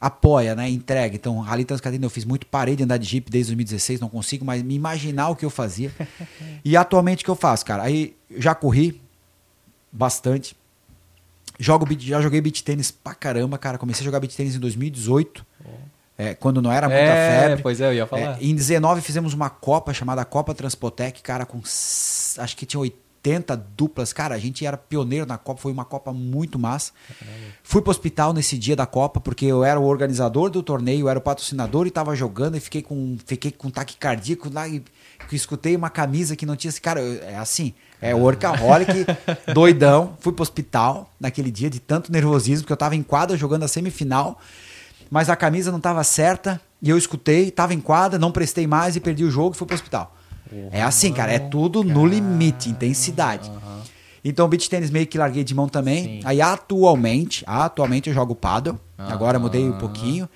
apoia, 0.00 0.54
né? 0.54 0.68
Entrega. 0.68 1.14
Então, 1.14 1.38
Rally 1.40 1.64
Transcatarina 1.64 2.04
eu 2.04 2.10
fiz 2.10 2.24
muito, 2.24 2.46
parei 2.46 2.74
de 2.74 2.82
andar 2.82 2.96
de 2.96 3.06
Jeep 3.06 3.30
desde 3.30 3.50
2016, 3.50 4.00
não 4.00 4.08
consigo 4.08 4.44
mais 4.44 4.62
me 4.62 4.74
imaginar 4.74 5.28
o 5.28 5.36
que 5.36 5.44
eu 5.44 5.50
fazia. 5.50 5.92
e 6.64 6.76
atualmente 6.76 7.22
o 7.22 7.24
que 7.24 7.30
eu 7.30 7.36
faço, 7.36 7.64
cara? 7.64 7.82
Aí 7.82 8.14
já 8.36 8.54
corri 8.54 9.00
bastante. 9.92 10.56
Jogo, 11.58 11.86
já 11.98 12.22
joguei 12.22 12.40
beat 12.40 12.62
tênis 12.62 12.90
pra 12.90 13.14
caramba, 13.14 13.58
cara. 13.58 13.76
Comecei 13.76 14.02
a 14.02 14.04
jogar 14.04 14.20
beat 14.20 14.34
tênis 14.34 14.54
em 14.54 14.58
2018. 14.58 15.44
é, 15.64 15.68
quando 16.34 16.60
não 16.60 16.70
era 16.72 16.88
muita 16.88 17.02
é, 17.02 17.40
febre. 17.40 17.62
pois 17.62 17.80
é, 17.80 17.88
eu 17.88 17.94
ia 17.94 18.06
falar. 18.06 18.22
É, 18.22 18.38
em 18.40 18.54
19 18.54 19.00
fizemos 19.00 19.32
uma 19.34 19.48
Copa 19.50 19.92
chamada 19.92 20.24
Copa 20.24 20.54
Transpotec, 20.54 21.22
cara, 21.22 21.46
com 21.46 21.60
acho 21.62 22.56
que 22.56 22.66
tinha 22.66 22.80
80 22.80 23.56
duplas. 23.76 24.12
Cara, 24.12 24.34
a 24.34 24.38
gente 24.38 24.64
era 24.64 24.76
pioneiro 24.76 25.26
na 25.26 25.38
Copa, 25.38 25.60
foi 25.60 25.72
uma 25.72 25.84
Copa 25.84 26.12
muito 26.12 26.58
massa. 26.58 26.92
Fui 27.62 27.80
pro 27.82 27.90
hospital 27.90 28.32
nesse 28.32 28.56
dia 28.58 28.74
da 28.74 28.86
Copa, 28.86 29.20
porque 29.20 29.46
eu 29.46 29.62
era 29.64 29.78
o 29.78 29.84
organizador 29.84 30.50
do 30.50 30.62
torneio, 30.62 31.02
eu 31.02 31.08
era 31.08 31.18
o 31.18 31.22
patrocinador 31.22 31.86
e 31.86 31.90
tava 31.90 32.14
jogando 32.16 32.56
e 32.56 32.60
fiquei 32.60 32.82
com, 32.82 33.16
fiquei 33.24 33.50
com 33.50 33.70
taquicardíaco 33.70 34.52
lá 34.52 34.66
e 34.68 34.82
que 35.28 35.36
escutei 35.36 35.76
uma 35.76 35.90
camisa 35.90 36.34
que 36.34 36.44
não 36.44 36.56
tinha 36.56 36.72
cara, 36.82 37.00
eu- 37.00 37.22
é 37.22 37.36
assim, 37.36 37.72
é 38.00 38.14
workaholic, 38.14 39.06
doidão. 39.54 40.16
Fui 40.20 40.32
pro 40.32 40.42
hospital 40.42 41.12
naquele 41.20 41.50
dia 41.50 41.70
de 41.70 41.78
tanto 41.78 42.10
nervosismo, 42.10 42.64
porque 42.64 42.72
eu 42.72 42.76
tava 42.76 42.96
em 42.96 43.02
quadra 43.02 43.36
jogando 43.36 43.62
a 43.62 43.68
semifinal 43.68 44.40
mas 45.10 45.28
a 45.28 45.36
camisa 45.36 45.70
não 45.70 45.78
estava 45.78 46.02
certa 46.04 46.60
e 46.80 46.88
eu 46.88 46.96
escutei, 46.96 47.48
estava 47.48 47.74
em 47.74 47.80
quadra, 47.80 48.18
não 48.18 48.30
prestei 48.32 48.66
mais 48.66 48.96
e 48.96 49.00
perdi 49.00 49.24
o 49.24 49.30
jogo 49.30 49.54
e 49.54 49.58
fui 49.58 49.66
pro 49.66 49.74
hospital. 49.74 50.16
é 50.72 50.82
assim, 50.82 51.12
cara, 51.12 51.32
é 51.32 51.38
tudo 51.38 51.82
no 51.84 52.06
limite, 52.06 52.70
intensidade. 52.70 53.50
Então, 54.24 54.46
beach 54.48 54.68
tênis 54.68 54.90
meio 54.90 55.06
que 55.06 55.16
larguei 55.16 55.42
de 55.42 55.54
mão 55.54 55.68
também. 55.68 56.04
Sim. 56.04 56.20
Aí, 56.24 56.40
atualmente, 56.42 57.42
atualmente 57.46 58.08
eu 58.08 58.14
jogo 58.14 58.34
paddle. 58.34 58.78
Agora 58.98 59.38
mudei 59.38 59.64
um 59.64 59.78
pouquinho. 59.78 60.28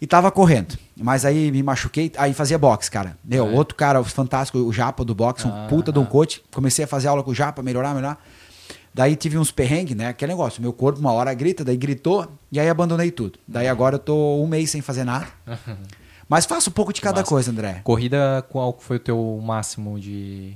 E 0.00 0.06
tava 0.06 0.30
correndo. 0.32 0.76
Mas 0.96 1.24
aí 1.24 1.52
me 1.52 1.62
machuquei, 1.62 2.10
aí 2.16 2.32
fazia 2.34 2.58
boxe, 2.58 2.90
cara. 2.90 3.16
Meu, 3.24 3.46
É. 3.46 3.50
outro 3.50 3.76
cara 3.76 4.02
fantástico, 4.02 4.58
o 4.58 4.72
Japa 4.72 5.04
do 5.04 5.14
boxe, 5.14 5.46
um 5.46 5.66
puta 5.68 5.92
de 5.92 5.98
um 5.98 6.04
coach. 6.04 6.42
Comecei 6.52 6.84
a 6.84 6.88
fazer 6.88 7.08
aula 7.08 7.22
com 7.22 7.30
o 7.30 7.34
Japa, 7.34 7.62
melhorar, 7.62 7.94
melhorar. 7.94 8.18
Daí 8.94 9.16
tive 9.16 9.38
uns 9.38 9.50
perrengues, 9.50 9.96
né? 9.96 10.08
Aquele 10.08 10.32
negócio, 10.32 10.60
meu 10.60 10.72
corpo 10.72 11.00
uma 11.00 11.12
hora 11.12 11.32
grita, 11.32 11.64
daí 11.64 11.76
gritou, 11.76 12.30
e 12.50 12.60
aí 12.60 12.68
abandonei 12.68 13.10
tudo. 13.10 13.38
Daí 13.48 13.66
agora 13.66 13.94
eu 13.94 13.98
tô 13.98 14.36
um 14.42 14.46
mês 14.46 14.70
sem 14.70 14.80
fazer 14.82 15.04
nada. 15.04 15.26
Mas 16.28 16.46
faço 16.46 16.70
um 16.70 16.72
pouco 16.72 16.92
de 16.92 17.00
cada 17.00 17.20
Massa. 17.20 17.28
coisa, 17.28 17.50
André. 17.50 17.80
Corrida, 17.84 18.44
qual 18.48 18.76
foi 18.80 18.96
o 18.96 19.00
teu 19.00 19.40
máximo 19.42 19.98
de. 19.98 20.54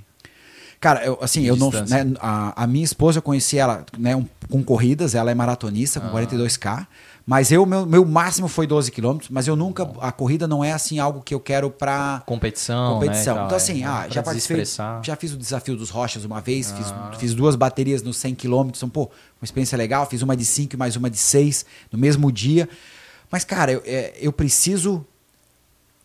Cara, 0.81 1.05
eu, 1.05 1.18
assim, 1.20 1.44
eu 1.44 1.56
não. 1.56 1.70
Distância. 1.70 2.05
Né, 2.05 2.15
a, 2.20 2.62
a 2.65 2.66
minha 2.66 2.84
esposa, 2.84 3.18
eu 3.18 3.23
conheci 3.23 3.58
ela 3.58 3.84
né, 3.98 4.15
um- 4.15 4.26
com 4.50 4.62
corridas, 4.62 5.15
ela 5.15 5.31
é 5.31 5.34
maratonista, 5.34 6.00
com 6.00 6.06
Ah. 6.08 6.10
42K. 6.12 6.86
Mas 7.26 7.50
eu, 7.50 7.66
meu, 7.66 7.84
meu 7.84 8.05
máximo 8.05 8.46
foi 8.46 8.68
12 8.68 8.92
quilômetros, 8.92 9.30
mas 9.30 9.48
eu 9.48 9.56
nunca. 9.56 9.82
A 10.00 10.12
corrida 10.12 10.46
não 10.46 10.62
é 10.62 10.70
assim 10.72 11.00
algo 11.00 11.20
que 11.20 11.34
eu 11.34 11.40
quero 11.40 11.68
pra. 11.68 12.22
Competição. 12.24 12.94
competição. 12.94 13.16
Né, 13.16 13.32
e 13.32 13.34
tal, 13.34 13.46
então, 13.46 13.56
assim, 13.56 13.82
é, 13.82 13.86
ah, 13.86 14.06
já 14.08 14.22
participei. 14.22 14.64
Já 15.02 15.16
fiz 15.16 15.32
o 15.32 15.36
desafio 15.36 15.76
dos 15.76 15.90
Rochas 15.90 16.24
uma 16.24 16.40
vez, 16.40 16.70
fiz, 16.70 16.86
Ah. 16.92 17.10
fiz 17.18 17.34
duas 17.34 17.56
baterias 17.56 18.00
nos 18.00 18.16
100 18.18 18.36
quilômetros. 18.36 18.78
Então, 18.78 18.88
pô, 18.88 19.10
uma 19.40 19.44
experiência 19.44 19.76
legal. 19.76 20.06
Fiz 20.06 20.22
uma 20.22 20.36
de 20.36 20.44
5 20.44 20.76
e 20.76 20.78
mais 20.78 20.94
uma 20.94 21.10
de 21.10 21.18
6 21.18 21.66
no 21.90 21.98
mesmo 21.98 22.30
dia. 22.30 22.68
Mas, 23.28 23.44
cara, 23.44 23.72
eu, 23.72 23.82
é, 23.84 24.14
eu 24.20 24.32
preciso. 24.32 25.05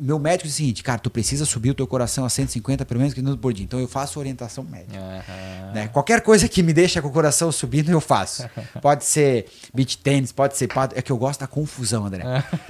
Meu 0.03 0.17
médico 0.17 0.47
diz 0.47 0.55
o 0.55 0.57
seguinte, 0.57 0.81
cara, 0.81 0.97
tu 0.97 1.11
precisa 1.11 1.45
subir 1.45 1.69
o 1.69 1.75
teu 1.75 1.85
coração 1.85 2.25
a 2.25 2.29
150 2.29 2.83
pelo 2.85 2.99
menos 2.99 3.13
minutos 3.13 3.39
por 3.39 3.53
dia. 3.53 3.63
Então 3.63 3.79
eu 3.79 3.87
faço 3.87 4.19
orientação 4.19 4.63
médica. 4.63 4.97
Aham. 4.97 5.73
Né? 5.75 5.87
Qualquer 5.89 6.21
coisa 6.21 6.47
que 6.47 6.63
me 6.63 6.73
deixa 6.73 7.03
com 7.03 7.07
o 7.07 7.11
coração 7.11 7.51
subindo, 7.51 7.91
eu 7.91 8.01
faço. 8.01 8.49
Pode 8.81 9.05
ser 9.05 9.45
beach 9.71 9.99
tênis, 9.99 10.31
pode 10.31 10.57
ser 10.57 10.67
paddle. 10.67 10.97
É 10.97 11.03
que 11.03 11.11
eu 11.11 11.17
gosto 11.17 11.41
da 11.41 11.47
confusão, 11.47 12.07
André. 12.07 12.23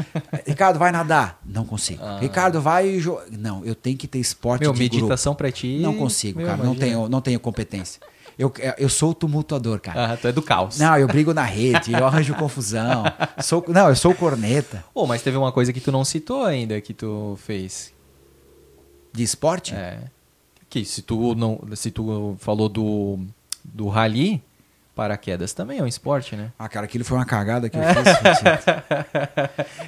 Ricardo, 0.45 0.77
vai 0.77 0.91
nadar? 0.91 1.39
Não 1.45 1.63
consigo. 1.63 2.03
Ah. 2.03 2.19
Ricardo, 2.19 2.59
vai... 2.59 2.99
Jo... 2.99 3.17
Não, 3.31 3.63
eu 3.63 3.75
tenho 3.75 3.97
que 3.97 4.09
ter 4.09 4.19
esporte 4.19 4.63
Meu, 4.63 4.73
de 4.73 4.79
meditação 4.79 5.33
pra 5.33 5.49
ti. 5.49 5.77
grupo. 5.77 5.83
Não 5.83 5.97
consigo, 5.97 6.39
meu, 6.39 6.47
cara. 6.47 6.61
Não 6.61 6.75
tenho, 6.75 7.07
não 7.07 7.21
tenho 7.21 7.39
competência. 7.39 8.01
Eu, 8.41 8.51
eu 8.79 8.89
sou 8.89 9.11
o 9.11 9.13
tumultuador, 9.13 9.79
cara. 9.79 10.13
Ah, 10.13 10.17
tu 10.17 10.27
é 10.27 10.31
do 10.31 10.41
caos. 10.41 10.79
Não, 10.79 10.97
eu 10.97 11.07
brigo 11.07 11.31
na 11.31 11.43
rede, 11.43 11.93
eu 11.93 12.03
arranjo 12.03 12.33
confusão. 12.33 13.03
Sou, 13.39 13.63
não, 13.67 13.89
eu 13.89 13.95
sou 13.95 14.13
o 14.13 14.15
corneta. 14.15 14.83
Pô, 14.95 15.05
mas 15.05 15.21
teve 15.21 15.37
uma 15.37 15.51
coisa 15.51 15.71
que 15.71 15.79
tu 15.79 15.91
não 15.91 16.03
citou 16.03 16.43
ainda 16.43 16.81
que 16.81 16.91
tu 16.91 17.37
fez. 17.39 17.93
De 19.13 19.21
esporte? 19.21 19.75
É. 19.75 19.99
Que 20.67 20.83
se 20.83 21.03
tu 21.03 21.35
não. 21.35 21.59
Se 21.75 21.91
tu 21.91 22.35
falou 22.39 22.67
do. 22.67 23.19
do 23.63 23.89
rally, 23.89 24.41
paraquedas 24.95 25.53
também 25.53 25.77
é 25.77 25.83
um 25.83 25.87
esporte, 25.87 26.35
né? 26.35 26.51
Ah, 26.57 26.67
cara, 26.67 26.85
aquilo 26.85 27.05
foi 27.05 27.19
uma 27.19 27.25
cagada 27.25 27.69
que 27.69 27.77
eu 27.77 27.83
fiz. 27.93 28.65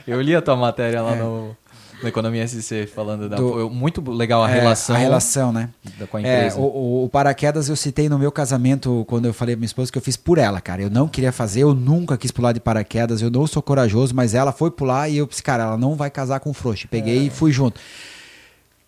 Eu 0.06 0.22
li 0.22 0.36
a 0.36 0.44
tua 0.44 0.56
matéria 0.56 1.02
lá 1.02 1.16
no, 1.16 1.58
no 2.04 2.10
Economia 2.10 2.48
SC 2.48 2.86
falando 2.88 3.28
da. 3.28 3.38
É. 3.38 3.40
Do- 3.40 3.70
muito 3.70 4.02
legal 4.12 4.44
a 4.44 4.50
É, 4.52 4.54
relação, 4.60 4.96
A 4.96 5.00
relação, 5.00 5.52
né? 5.52 5.70
da- 5.98 6.06
com 6.06 6.18
a 6.18 6.22
É, 6.22 6.38
empresa. 6.38 6.60
o, 6.60 6.64
o- 6.64 7.06
o 7.06 7.10
paraquedas 7.10 7.70
eu 7.70 7.76
citei 7.76 8.08
no 8.10 8.20
meu 8.20 8.32
casamento 8.32 9.04
quando 9.08 9.26
eu 9.26 9.34
falei 9.34 9.56
pra 9.56 9.60
minha 9.62 9.66
esposa 9.68 9.92
que 9.92 9.98
eu 9.98 10.02
fiz 10.02 10.16
por 10.18 10.38
ela, 10.38 10.62
cara. 10.62 10.82
Eu 10.82 10.90
não 10.90 11.08
queria 11.08 11.32
fazer, 11.32 11.62
eu 11.62 11.74
nunca 11.74 12.18
quis 12.18 12.30
pular 12.32 12.52
de 12.52 12.60
paraquedas, 12.60 13.22
eu 13.22 13.32
não 13.32 13.48
sou 13.48 13.62
corajoso, 13.62 14.14
mas 14.14 14.34
ela 14.36 14.52
foi 14.52 14.70
pular 14.70 15.10
e 15.10 15.18
eu 15.18 15.26
disse, 15.26 15.42
cara, 15.42 15.64
ela 15.64 15.78
não 15.78 15.96
vai 15.96 16.10
casar 16.10 16.40
com 16.40 16.50
o 16.50 16.54
frouxo. 16.54 16.88
Peguei 16.88 17.28
e 17.28 17.30
fui 17.30 17.52
junto. 17.52 17.80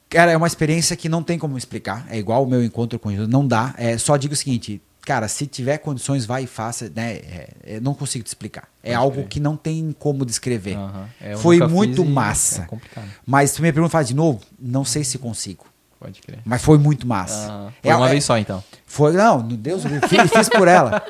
Cara, 0.10 0.32
é 0.32 0.38
uma 0.38 0.48
experiência 0.48 0.96
que 0.96 1.10
não 1.10 1.24
tem 1.24 1.38
como 1.38 1.58
explicar. 1.58 2.06
É 2.10 2.18
igual 2.18 2.44
o 2.44 2.48
meu 2.48 2.64
encontro 2.64 2.98
com 3.00 3.10
Jesus. 3.10 3.28
Não 3.28 3.46
dá. 3.46 3.74
É, 3.78 3.98
só 3.98 4.16
digo 4.18 4.34
o 4.34 4.38
seguinte, 4.38 4.82
cara, 5.06 5.28
se 5.28 5.46
tiver 5.48 5.78
condições, 5.78 6.26
vai 6.26 6.44
e 6.44 6.48
faça, 6.48 6.92
né? 6.96 7.14
É, 7.14 7.50
é, 7.64 7.80
não 7.80 7.94
consigo 7.94 8.24
te 8.24 8.28
explicar. 8.28 8.68
É 8.84 8.90
Pode 8.90 8.96
algo 8.96 9.24
que 9.28 9.40
não 9.40 9.56
tem 9.56 9.96
como 9.98 10.26
descrever. 10.26 10.78
Eu 11.22 11.38
Foi 11.38 11.60
muito 11.60 12.04
massa. 12.04 12.64
É 12.64 12.66
complicado. 12.66 13.08
Mas 13.26 13.52
se 13.52 13.58
tu 13.58 13.62
me 13.62 13.72
pergunta 13.72 13.92
faz 13.92 14.08
de 14.08 14.14
novo, 14.16 14.42
não 14.60 14.84
sei 14.84 15.04
se 15.04 15.18
consigo. 15.18 15.66
Pode 16.00 16.22
crer. 16.22 16.40
Mas 16.44 16.62
foi 16.62 16.78
muito 16.78 17.08
massa. 17.08 17.72
Foi 17.82 17.92
É- 17.92 17.96
uma 17.96 18.08
é- 18.08 18.12
vez 18.12 18.26
só, 18.26 18.38
então. 18.38 18.64
Foi, 18.86 19.14
não, 19.14 19.42
Deus, 19.42 19.86
eu 19.86 19.92
fiz, 20.08 20.32
fiz 20.32 20.50
por 20.50 20.68
ela. 20.68 21.02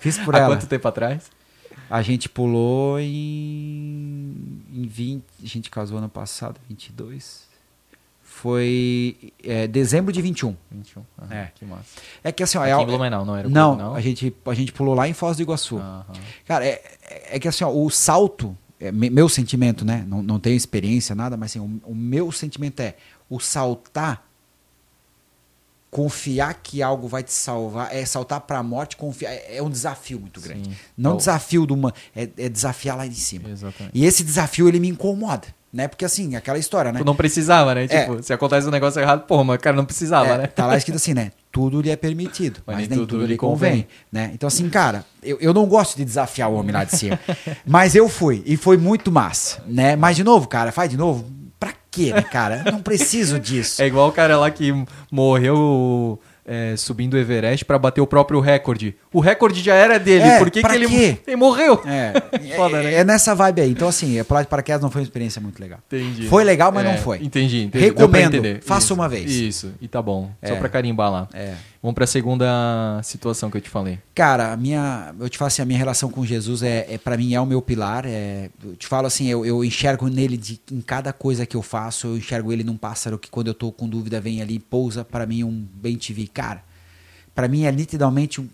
Fiz 0.00 0.18
por 0.18 0.34
Há 0.36 0.40
ela. 0.40 0.54
quanto 0.56 0.66
tempo 0.66 0.86
atrás? 0.86 1.24
A 1.90 2.00
gente 2.02 2.28
pulou 2.28 2.98
em, 3.00 4.62
em 4.72 4.86
20. 4.86 5.24
A 5.42 5.46
gente 5.46 5.70
casou 5.70 5.98
ano 5.98 6.08
passado, 6.08 6.58
22. 6.68 7.42
Foi 8.42 9.32
é, 9.44 9.68
dezembro 9.68 10.12
de 10.12 10.20
21. 10.20 10.56
21. 10.68 11.02
Aham, 11.22 11.32
É. 11.34 11.52
Que 11.54 11.64
massa. 11.64 11.84
É 12.24 12.32
que 12.32 12.42
assim, 12.42 12.58
ó, 12.58 12.62
Aqui 12.62 12.72
é, 12.72 12.82
em 12.82 12.86
Blumenau, 12.86 13.24
não 13.24 13.36
era 13.36 13.48
não, 13.48 13.76
Blumenau? 13.76 13.94
a 13.94 14.00
gente, 14.00 14.34
a 14.44 14.54
gente 14.54 14.72
pulou 14.72 14.94
lá 14.96 15.06
em 15.08 15.12
Foz 15.12 15.36
do 15.36 15.42
Iguaçu. 15.44 15.78
Aham. 15.78 16.04
Cara, 16.44 16.66
é, 16.66 16.82
é- 17.30 17.38
que 17.38 17.46
assim, 17.46 17.62
ó, 17.62 17.70
o 17.70 17.88
salto, 17.88 18.56
é, 18.80 18.90
me- 18.90 19.10
meu 19.10 19.28
sentimento, 19.28 19.84
né? 19.84 20.04
Não, 20.08 20.24
não 20.24 20.40
tenho 20.40 20.56
experiência, 20.56 21.14
nada, 21.14 21.36
mas 21.36 21.52
assim, 21.52 21.60
o, 21.60 21.90
o 21.92 21.94
meu 21.94 22.32
sentimento 22.32 22.80
é 22.80 22.96
o 23.30 23.38
saltar, 23.38 24.26
confiar 25.90 26.54
que 26.54 26.82
algo 26.82 27.06
vai 27.06 27.22
te 27.22 27.32
salvar, 27.32 27.94
é 27.94 28.04
saltar 28.04 28.40
pra 28.40 28.60
morte, 28.62 28.96
confiar, 28.96 29.30
é, 29.30 29.58
é 29.58 29.62
um 29.62 29.70
desafio 29.70 30.18
muito 30.18 30.40
grande. 30.40 30.70
Sim. 30.70 30.76
Não 30.96 31.12
É 31.12 31.14
o- 31.14 31.16
desafio 31.18 31.64
do 31.66 31.74
uma, 31.74 31.92
é, 32.16 32.22
é 32.36 32.48
desafiar 32.48 32.96
lá 32.96 33.06
de 33.06 33.14
cima. 33.14 33.48
Exatamente. 33.48 33.96
E 33.96 34.04
esse 34.04 34.24
desafio 34.24 34.66
ele 34.68 34.80
me 34.80 34.88
incomoda, 34.88 35.46
né? 35.72 35.88
Porque 35.88 36.04
assim, 36.04 36.36
aquela 36.36 36.58
história, 36.58 36.92
né? 36.92 36.98
Tu 36.98 37.04
não 37.04 37.16
precisava, 37.16 37.74
né? 37.74 37.84
É. 37.88 38.00
Tipo, 38.02 38.22
se 38.22 38.32
acontece 38.32 38.66
um 38.66 38.70
negócio 38.70 39.00
errado, 39.00 39.26
porra, 39.26 39.44
mas 39.44 39.58
cara, 39.58 39.76
não 39.76 39.84
precisava, 39.84 40.28
É, 40.28 40.38
né? 40.38 40.46
Tá 40.46 40.66
lá 40.66 40.76
escrito 40.76 40.96
assim, 40.96 41.14
né? 41.14 41.32
Tudo 41.50 41.80
lhe 41.80 41.90
é 41.90 41.96
permitido, 41.96 42.60
mas, 42.66 42.88
nem, 42.88 42.98
tudo, 42.98 43.24
lhe 43.26 43.36
convém. 43.36 43.86
né? 44.10 44.30
Então, 44.34 44.46
assim, 44.46 44.68
cara, 44.70 45.04
eu, 45.22 45.38
eu 45.40 45.52
não 45.52 45.66
gosto 45.66 45.96
de 45.96 46.04
desafiar 46.04 46.50
o 46.50 46.54
homem 46.54 46.72
lá 46.72 46.84
de 46.84 46.96
cima. 46.96 47.18
mas 47.66 47.94
eu 47.94 48.08
fui, 48.08 48.42
e 48.46 48.56
foi 48.56 48.76
muito 48.76 49.10
massa, 49.12 49.62
né? 49.66 49.94
Mas, 49.96 50.16
de 50.16 50.24
novo, 50.24 50.48
cara, 50.48 50.72
faz 50.72 50.90
de 50.90 50.96
novo. 50.96 51.24
Pra 51.60 51.72
quê, 51.90 52.12
né, 52.12 52.22
cara? 52.22 52.62
Eu 52.66 52.72
não 52.72 52.82
preciso 52.82 53.38
disso. 53.40 53.80
É 53.82 53.86
igual 53.86 54.08
o 54.08 54.12
cara 54.12 54.36
lá 54.38 54.50
que 54.50 54.72
morreu 55.10 56.18
é, 56.46 56.74
subindo 56.76 57.14
o 57.14 57.18
Everest 57.18 57.64
pra 57.64 57.78
bater 57.78 58.00
o 58.00 58.06
próprio 58.06 58.40
recorde. 58.40 58.94
O 59.12 59.20
recorde 59.20 59.60
já 59.62 59.74
era 59.74 59.98
dele, 59.98 60.24
É, 60.24 60.38
por 60.38 60.50
que, 60.50 60.62
que 60.62 60.74
ele, 60.74 61.18
ele 61.26 61.36
morreu? 61.36 61.80
É, 61.86 62.12
Foda, 62.56 62.78
é, 62.78 62.82
né? 62.82 62.94
é 62.94 63.04
nessa 63.04 63.34
vibe 63.34 63.60
aí. 63.62 63.70
Então, 63.70 63.88
assim, 63.88 64.22
pular 64.24 64.42
de 64.42 64.48
paraquedas 64.48 64.82
não 64.82 64.90
foi 64.90 65.00
uma 65.02 65.04
experiência 65.06 65.40
muito 65.40 65.60
legal. 65.60 65.78
Entendi. 65.86 66.26
Foi 66.26 66.42
legal, 66.44 66.72
mas 66.72 66.84
É, 66.84 66.90
não 66.92 66.98
foi. 66.98 67.18
Entendi, 67.22 67.62
entendi. 67.64 67.84
Recomendo, 67.84 68.42
faça 68.62 68.92
uma 68.92 69.08
vez. 69.08 69.30
Isso, 69.30 69.72
e 69.80 69.86
tá 69.88 70.02
bom. 70.02 70.30
Só 70.44 70.54
É. 70.54 70.56
pra 70.56 70.68
carimbar 70.68 71.10
lá. 71.10 71.28
É. 71.32 71.54
Vamos 71.82 71.96
pra 71.96 72.06
segunda 72.06 73.00
situação 73.02 73.50
que 73.50 73.56
eu 73.56 73.60
te 73.60 73.68
falei. 73.68 73.98
Cara, 74.14 74.52
a 74.52 74.56
minha, 74.56 75.12
eu 75.18 75.28
te 75.28 75.36
falo 75.36 75.48
assim, 75.48 75.62
a 75.62 75.64
minha 75.64 75.78
relação 75.78 76.08
com 76.08 76.24
Jesus 76.24 76.62
é, 76.62 76.86
é 76.88 76.96
para 76.96 77.16
mim 77.16 77.34
é 77.34 77.40
o 77.40 77.44
meu 77.44 77.60
pilar. 77.60 78.04
É, 78.06 78.50
eu 78.62 78.76
te 78.76 78.86
falo 78.86 79.08
assim, 79.08 79.26
eu, 79.26 79.44
eu 79.44 79.64
enxergo 79.64 80.06
nele 80.06 80.36
de, 80.36 80.60
em 80.70 80.80
cada 80.80 81.12
coisa 81.12 81.44
que 81.44 81.56
eu 81.56 81.62
faço, 81.62 82.06
eu 82.06 82.16
enxergo 82.16 82.52
ele 82.52 82.62
num 82.62 82.76
pássaro 82.76 83.18
que 83.18 83.28
quando 83.28 83.48
eu 83.48 83.54
tô 83.54 83.72
com 83.72 83.88
dúvida 83.88 84.20
vem 84.20 84.40
ali 84.40 84.60
pousa 84.60 85.04
para 85.04 85.26
mim 85.26 85.42
um 85.42 85.66
bem 85.74 85.96
te 85.96 86.12
vi. 86.12 86.28
Cara, 86.28 86.62
para 87.34 87.48
mim 87.48 87.64
é 87.64 87.72
nitidamente 87.72 88.40
um, 88.40 88.48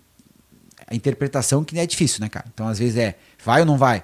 a 0.87 0.95
interpretação 0.95 1.63
que 1.63 1.77
é 1.77 1.85
difícil, 1.85 2.21
né, 2.21 2.29
cara? 2.29 2.47
Então 2.51 2.67
às 2.67 2.79
vezes 2.79 2.97
é 2.97 3.15
vai 3.45 3.59
ou 3.59 3.65
não 3.67 3.77
vai. 3.77 4.03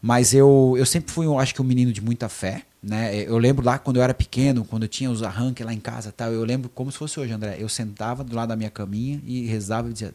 Mas 0.00 0.32
eu, 0.32 0.76
eu 0.78 0.86
sempre 0.86 1.10
fui, 1.10 1.26
eu 1.26 1.36
acho 1.36 1.52
que 1.52 1.60
um 1.60 1.64
menino 1.64 1.92
de 1.92 2.00
muita 2.00 2.28
fé, 2.28 2.62
né? 2.86 3.16
Eu 3.24 3.36
lembro 3.36 3.66
lá 3.66 3.80
quando 3.80 3.96
eu 3.96 4.02
era 4.02 4.14
pequeno, 4.14 4.64
quando 4.64 4.84
eu 4.84 4.88
tinha 4.88 5.10
os 5.10 5.20
arranques 5.20 5.66
lá 5.66 5.74
em 5.74 5.80
casa, 5.80 6.12
tal, 6.12 6.32
eu 6.32 6.44
lembro 6.44 6.68
como 6.68 6.92
se 6.92 6.96
fosse 6.96 7.18
hoje, 7.18 7.32
André. 7.32 7.56
Eu 7.58 7.68
sentava 7.68 8.22
do 8.22 8.36
lado 8.36 8.50
da 8.50 8.56
minha 8.56 8.70
caminha 8.70 9.20
e 9.26 9.44
rezava 9.46 9.90
e 9.90 9.92
dizia: 9.92 10.14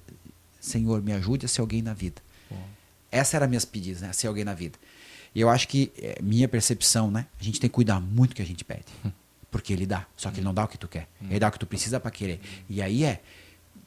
Senhor, 0.58 1.01
me 1.01 1.11
ajude 1.11 1.45
a 1.45 1.50
ser 1.50 1.59
alguém 1.59 1.82
na 1.82 1.93
vida. 1.93 2.22
Essa 3.11 3.35
era 3.35 3.45
minhas 3.45 3.66
pedidas, 3.66 4.01
né? 4.01 4.09
A 4.11 4.14
ser 4.14 4.27
alguém 4.27 4.45
na 4.45 4.53
vida. 4.53 4.80
E 5.35 5.41
eu 5.41 5.50
acho 5.50 5.67
que 5.67 5.91
é, 5.98 6.17
minha 6.24 6.48
percepção, 6.48 7.11
né? 7.11 7.25
A 7.38 7.43
gente 7.43 7.59
tem 7.59 7.69
que 7.69 7.74
cuidar 7.74 8.00
muito 8.00 8.30
do 8.30 8.35
que 8.35 8.41
a 8.41 8.45
gente 8.45 8.64
pede. 8.64 8.85
Porque 9.51 9.74
ele 9.74 9.85
dá. 9.85 10.06
Só 10.16 10.32
que 10.32 10.38
ele 10.38 10.45
não 10.45 10.53
dá 10.53 10.64
o 10.64 10.67
que 10.69 10.77
tu 10.77 10.88
quer. 10.88 11.09
Ele 11.30 11.40
dá 11.40 11.50
o 11.50 11.51
que 11.51 11.59
tu 11.59 11.66
precisa 11.66 12.00
para 12.00 12.09
querer. 12.09 12.40
E 12.69 12.82
aí 12.82 13.03
é 13.03 13.19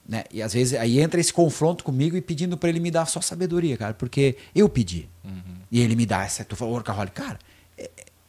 Né? 0.06 0.24
E 0.30 0.42
às 0.42 0.52
vezes 0.52 0.78
aí 0.78 1.00
entra 1.00 1.18
esse 1.18 1.32
confronto 1.32 1.82
comigo 1.82 2.18
e 2.18 2.20
pedindo 2.20 2.58
para 2.58 2.68
ele 2.68 2.80
me 2.80 2.90
dar 2.90 3.06
só 3.06 3.22
sabedoria, 3.22 3.78
cara, 3.78 3.94
porque 3.94 4.36
eu 4.54 4.68
pedi. 4.68 5.08
Uhum. 5.24 5.40
E 5.72 5.80
ele 5.80 5.96
me 5.96 6.04
dá 6.04 6.22
essa. 6.22 6.44
Tu 6.44 6.54
falou, 6.54 6.82
cara, 6.82 7.08
é, 7.08 7.38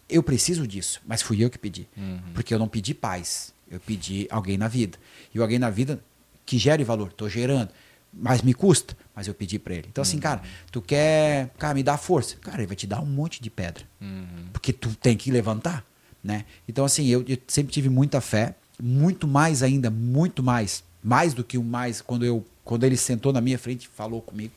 eu 0.09 0.21
preciso 0.23 0.67
disso, 0.67 1.01
mas 1.05 1.21
fui 1.21 1.43
eu 1.43 1.49
que 1.49 1.57
pedi. 1.57 1.87
Uhum. 1.95 2.19
Porque 2.33 2.53
eu 2.53 2.59
não 2.59 2.67
pedi 2.67 2.93
paz, 2.93 3.53
eu 3.69 3.79
pedi 3.79 4.27
alguém 4.29 4.57
na 4.57 4.67
vida. 4.67 4.97
E 5.33 5.39
o 5.39 5.41
alguém 5.41 5.59
na 5.59 5.69
vida 5.69 5.99
que 6.45 6.57
gere 6.57 6.83
valor, 6.83 7.11
tô 7.11 7.27
gerando, 7.27 7.69
mas 8.13 8.41
me 8.41 8.53
custa, 8.53 8.95
mas 9.15 9.27
eu 9.27 9.33
pedi 9.33 9.57
para 9.57 9.73
ele. 9.73 9.87
Então 9.89 10.01
assim, 10.01 10.17
uhum. 10.17 10.21
cara, 10.21 10.41
tu 10.71 10.81
quer, 10.81 11.49
cara, 11.57 11.73
me 11.73 11.83
dá 11.83 11.97
força. 11.97 12.35
Cara, 12.37 12.57
ele 12.57 12.67
vai 12.67 12.75
te 12.75 12.87
dar 12.87 13.01
um 13.01 13.05
monte 13.05 13.41
de 13.41 13.49
pedra. 13.49 13.83
Uhum. 13.99 14.47
Porque 14.53 14.71
tu 14.71 14.95
tem 14.95 15.17
que 15.17 15.31
levantar, 15.31 15.85
né? 16.23 16.45
Então 16.67 16.85
assim, 16.85 17.07
eu, 17.07 17.23
eu 17.27 17.37
sempre 17.47 17.73
tive 17.73 17.89
muita 17.89 18.21
fé, 18.21 18.55
muito 18.81 19.27
mais 19.27 19.63
ainda, 19.63 19.89
muito 19.89 20.43
mais 20.43 20.83
mais 21.05 21.35
do 21.35 21.43
que 21.43 21.55
o 21.55 21.63
mais 21.63 22.01
quando 22.01 22.25
eu 22.25 22.43
quando 22.63 22.83
ele 22.83 22.97
sentou 22.97 23.31
na 23.31 23.39
minha 23.39 23.59
frente 23.59 23.83
e 23.83 23.87
falou 23.87 24.23
comigo. 24.23 24.51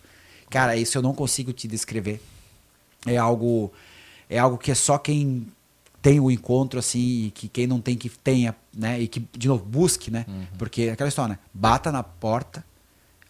Cara, 0.48 0.74
isso 0.74 0.96
eu 0.96 1.02
não 1.02 1.12
consigo 1.12 1.52
te 1.52 1.68
descrever. 1.68 2.22
É 3.06 3.18
algo 3.18 3.70
é 4.28 4.38
algo 4.38 4.58
que 4.58 4.70
é 4.70 4.74
só 4.74 4.98
quem 4.98 5.46
tem 6.00 6.20
o 6.20 6.30
encontro 6.30 6.78
assim 6.78 7.26
e 7.26 7.30
que 7.30 7.48
quem 7.48 7.66
não 7.66 7.80
tem 7.80 7.96
que 7.96 8.08
tenha, 8.08 8.54
né? 8.74 9.00
E 9.00 9.08
que 9.08 9.26
de 9.36 9.48
novo 9.48 9.64
busque, 9.64 10.10
né? 10.10 10.24
Uhum. 10.28 10.46
Porque 10.56 10.82
é 10.82 10.92
aquela 10.92 11.08
história, 11.08 11.34
né? 11.34 11.38
bata 11.52 11.90
na 11.90 12.02
porta, 12.02 12.64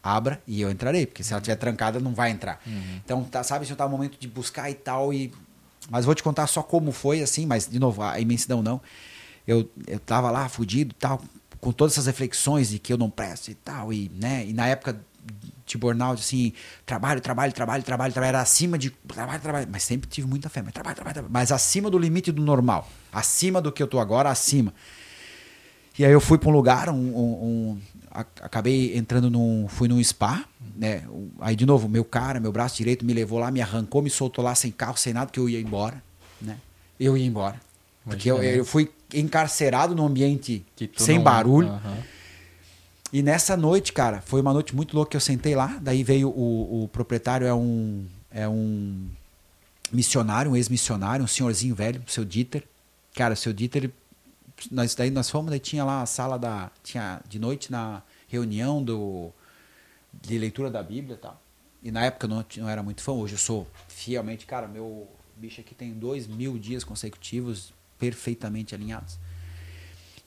abra 0.02 0.40
e 0.46 0.60
eu 0.60 0.70
entrarei, 0.70 1.06
porque 1.06 1.24
se 1.24 1.32
ela 1.32 1.40
estiver 1.40 1.56
trancada 1.56 1.98
não 1.98 2.14
vai 2.14 2.30
entrar. 2.30 2.60
Uhum. 2.66 3.00
Então, 3.04 3.24
tá, 3.24 3.42
sabe, 3.42 3.66
se 3.66 3.72
eu 3.72 3.76
tava 3.76 3.90
no 3.90 3.96
momento 3.96 4.18
de 4.18 4.28
buscar 4.28 4.70
e 4.70 4.74
tal 4.74 5.12
e 5.12 5.32
mas 5.90 6.04
vou 6.04 6.14
te 6.14 6.22
contar 6.22 6.46
só 6.46 6.62
como 6.62 6.92
foi 6.92 7.22
assim, 7.22 7.46
mas 7.46 7.66
de 7.66 7.78
novo, 7.78 8.02
a 8.02 8.20
imensidão 8.20 8.62
não. 8.62 8.80
Eu 9.46 9.68
eu 9.86 9.98
tava 9.98 10.30
lá 10.30 10.48
fudido, 10.48 10.94
tal, 10.98 11.22
com 11.60 11.72
todas 11.72 11.94
essas 11.94 12.06
reflexões 12.06 12.68
de 12.68 12.78
que 12.78 12.92
eu 12.92 12.98
não 12.98 13.08
presto 13.08 13.50
e 13.50 13.54
tal, 13.54 13.92
e, 13.92 14.10
né, 14.14 14.46
e 14.46 14.52
na 14.52 14.66
época 14.66 15.00
de 15.70 15.78
burnout, 15.78 16.20
assim, 16.20 16.52
trabalho, 16.84 17.20
trabalho, 17.20 17.52
trabalho, 17.52 17.82
trabalho, 17.82 18.12
trabalho, 18.12 18.28
era 18.28 18.40
acima 18.40 18.78
de 18.78 18.90
trabalho, 18.90 19.40
trabalho, 19.40 19.68
mas 19.70 19.82
sempre 19.82 20.08
tive 20.08 20.26
muita 20.26 20.48
fé, 20.48 20.62
mas 20.62 20.72
trabalho, 20.72 20.96
trabalho, 20.96 21.14
trabalho, 21.14 21.32
mas 21.32 21.52
acima 21.52 21.90
do 21.90 21.98
limite 21.98 22.32
do 22.32 22.42
normal, 22.42 22.88
acima 23.12 23.60
do 23.60 23.70
que 23.70 23.82
eu 23.82 23.86
tô 23.86 23.98
agora, 23.98 24.30
acima. 24.30 24.72
E 25.98 26.04
aí 26.04 26.12
eu 26.12 26.20
fui 26.20 26.38
para 26.38 26.48
um 26.48 26.52
lugar, 26.52 26.88
um, 26.88 26.94
um, 26.94 27.32
um, 27.44 27.78
acabei 28.40 28.96
entrando 28.96 29.28
num, 29.28 29.66
fui 29.68 29.88
num 29.88 30.02
spa, 30.02 30.44
né, 30.76 31.02
aí 31.40 31.56
de 31.56 31.66
novo, 31.66 31.88
meu 31.88 32.04
cara, 32.04 32.38
meu 32.38 32.52
braço 32.52 32.76
direito 32.76 33.04
me 33.04 33.12
levou 33.12 33.38
lá, 33.38 33.50
me 33.50 33.60
arrancou, 33.60 34.00
me 34.00 34.10
soltou 34.10 34.44
lá 34.44 34.54
sem 34.54 34.70
carro, 34.70 34.96
sem 34.96 35.12
nada, 35.12 35.30
que 35.30 35.40
eu 35.40 35.48
ia 35.48 35.60
embora, 35.60 36.02
né, 36.40 36.56
eu 37.00 37.16
ia 37.16 37.26
embora. 37.26 37.60
Porque 38.04 38.30
eu, 38.30 38.42
eu, 38.42 38.64
fui 38.64 38.90
encarcerado 39.12 39.94
num 39.94 40.06
ambiente 40.06 40.64
sem 40.96 41.20
barulho. 41.20 41.68
Uhum. 41.68 42.17
E 43.12 43.22
nessa 43.22 43.56
noite, 43.56 43.92
cara, 43.92 44.20
foi 44.20 44.40
uma 44.40 44.52
noite 44.52 44.76
muito 44.76 44.94
louca 44.94 45.12
que 45.12 45.16
eu 45.16 45.20
sentei 45.20 45.54
lá. 45.54 45.78
Daí 45.80 46.04
veio 46.04 46.28
o, 46.28 46.84
o 46.84 46.88
proprietário, 46.88 47.46
é 47.46 47.54
um, 47.54 48.06
é 48.30 48.46
um 48.48 49.08
missionário, 49.90 50.50
um 50.52 50.56
ex-missionário, 50.56 51.24
um 51.24 51.28
senhorzinho 51.28 51.74
velho, 51.74 52.02
o 52.06 52.10
seu 52.10 52.24
Dieter. 52.24 52.64
Cara, 53.14 53.34
o 53.34 53.36
seu 53.36 53.52
Dieter, 53.52 53.90
nós, 54.70 54.94
daí 54.94 55.10
nós 55.10 55.30
fomos, 55.30 55.50
daí 55.50 55.60
tinha 55.60 55.84
lá 55.84 56.02
a 56.02 56.06
sala 56.06 56.38
da. 56.38 56.70
Tinha 56.82 57.20
de 57.26 57.38
noite 57.38 57.72
na 57.72 58.02
reunião 58.28 58.82
do, 58.82 59.30
de 60.12 60.38
leitura 60.38 60.70
da 60.70 60.82
Bíblia 60.82 61.14
e 61.14 61.18
tal. 61.18 61.40
E 61.82 61.90
na 61.90 62.04
época 62.04 62.26
eu 62.26 62.30
não, 62.30 62.44
não 62.58 62.68
era 62.68 62.82
muito 62.82 63.02
fã, 63.02 63.12
hoje 63.12 63.34
eu 63.34 63.38
sou 63.38 63.66
fielmente, 63.88 64.44
cara, 64.46 64.66
meu 64.66 65.08
bicho 65.36 65.60
aqui 65.60 65.74
tem 65.74 65.92
dois 65.92 66.26
mil 66.26 66.58
dias 66.58 66.84
consecutivos 66.84 67.72
perfeitamente 67.98 68.74
alinhados. 68.74 69.18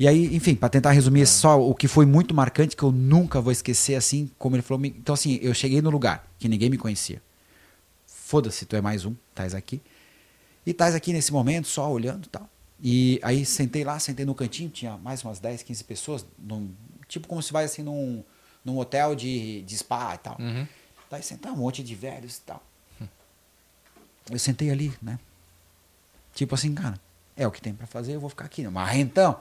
E 0.01 0.07
aí, 0.07 0.35
enfim, 0.35 0.55
para 0.55 0.67
tentar 0.67 0.93
resumir 0.93 1.27
só 1.27 1.61
o 1.61 1.75
que 1.75 1.87
foi 1.87 2.07
muito 2.07 2.33
marcante, 2.33 2.75
que 2.75 2.81
eu 2.81 2.91
nunca 2.91 3.39
vou 3.39 3.51
esquecer, 3.51 3.93
assim, 3.93 4.31
como 4.39 4.55
ele 4.55 4.63
falou. 4.63 4.83
Então, 4.83 5.13
assim, 5.13 5.37
eu 5.43 5.53
cheguei 5.53 5.79
no 5.79 5.91
lugar 5.91 6.27
que 6.39 6.49
ninguém 6.49 6.71
me 6.71 6.77
conhecia. 6.79 7.21
Foda-se, 8.07 8.65
tu 8.65 8.75
é 8.75 8.81
mais 8.81 9.05
um, 9.05 9.13
estás 9.29 9.53
aqui. 9.53 9.79
E 10.65 10.71
estás 10.71 10.95
aqui 10.95 11.13
nesse 11.13 11.31
momento, 11.31 11.67
só 11.67 11.87
olhando 11.87 12.25
e 12.25 12.29
tal. 12.29 12.49
E 12.81 13.19
aí 13.21 13.45
sentei 13.45 13.83
lá, 13.83 13.99
sentei 13.99 14.25
no 14.25 14.33
cantinho, 14.33 14.71
tinha 14.71 14.97
mais 14.97 15.23
umas 15.23 15.39
10, 15.39 15.61
15 15.61 15.83
pessoas, 15.83 16.25
num, 16.39 16.71
tipo 17.07 17.27
como 17.27 17.43
se 17.43 17.53
vai 17.53 17.65
assim 17.65 17.83
num, 17.83 18.23
num 18.65 18.79
hotel 18.79 19.13
de, 19.13 19.61
de 19.61 19.77
spa 19.77 20.15
e 20.15 20.17
tal. 20.17 20.35
Uhum. 20.39 20.67
Daí 21.11 21.21
sentar 21.21 21.53
um 21.53 21.57
monte 21.57 21.83
de 21.83 21.93
velhos 21.93 22.37
e 22.37 22.41
tal. 22.41 22.63
Eu 24.31 24.39
sentei 24.39 24.71
ali, 24.71 24.91
né? 24.99 25.19
Tipo 26.33 26.55
assim, 26.55 26.73
cara, 26.73 26.99
é 27.37 27.45
o 27.45 27.51
que 27.51 27.61
tem 27.61 27.71
para 27.71 27.85
fazer, 27.85 28.15
eu 28.15 28.19
vou 28.19 28.31
ficar 28.31 28.45
aqui. 28.45 28.67
Mas 28.67 28.97
então, 28.97 29.39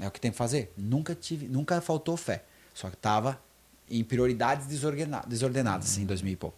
é 0.00 0.06
o 0.06 0.10
que 0.10 0.20
tem 0.20 0.30
para 0.30 0.38
fazer. 0.38 0.72
Nunca 0.76 1.14
tive, 1.14 1.48
nunca 1.48 1.80
faltou 1.80 2.16
fé. 2.16 2.44
Só 2.74 2.90
que 2.90 2.96
tava 2.96 3.40
em 3.90 4.02
prioridades 4.02 4.66
desordenadas, 4.66 5.28
desordenadas 5.28 5.90
assim, 5.90 6.02
em 6.02 6.06
2000 6.06 6.32
e 6.32 6.36
pouco. 6.36 6.56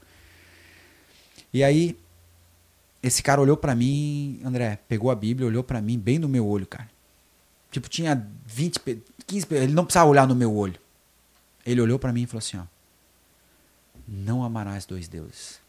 E 1.52 1.62
aí 1.64 1.98
esse 3.02 3.22
cara 3.22 3.40
olhou 3.40 3.56
para 3.56 3.74
mim, 3.74 4.40
André, 4.44 4.78
pegou 4.88 5.10
a 5.10 5.14
Bíblia, 5.14 5.46
olhou 5.46 5.62
para 5.62 5.80
mim 5.80 5.98
bem 5.98 6.18
no 6.18 6.28
meu 6.28 6.46
olho, 6.46 6.66
cara. 6.66 6.90
Tipo, 7.70 7.88
tinha 7.88 8.26
20, 8.46 8.80
15, 9.26 9.46
ele 9.50 9.72
não 9.72 9.84
precisava 9.84 10.08
olhar 10.08 10.26
no 10.26 10.34
meu 10.34 10.54
olho. 10.54 10.78
Ele 11.66 11.80
olhou 11.80 11.98
para 11.98 12.12
mim 12.12 12.22
e 12.22 12.26
falou 12.26 12.38
assim, 12.38 12.56
ó: 12.56 12.64
Não 14.06 14.44
amarás 14.44 14.86
dois 14.86 15.08
deuses. 15.08 15.60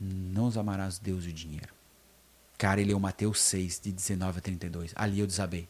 Não 0.00 0.50
amarás 0.58 0.98
Deus 0.98 1.24
e 1.24 1.28
o 1.28 1.32
dinheiro. 1.32 1.68
Cara, 2.58 2.80
ele 2.80 2.92
é 2.92 2.96
o 2.96 3.00
Mateus 3.00 3.40
6, 3.40 3.80
de 3.82 3.92
19 3.92 4.38
a 4.38 4.40
32. 4.40 4.92
Ali 4.94 5.20
eu 5.20 5.26
desabei. 5.26 5.68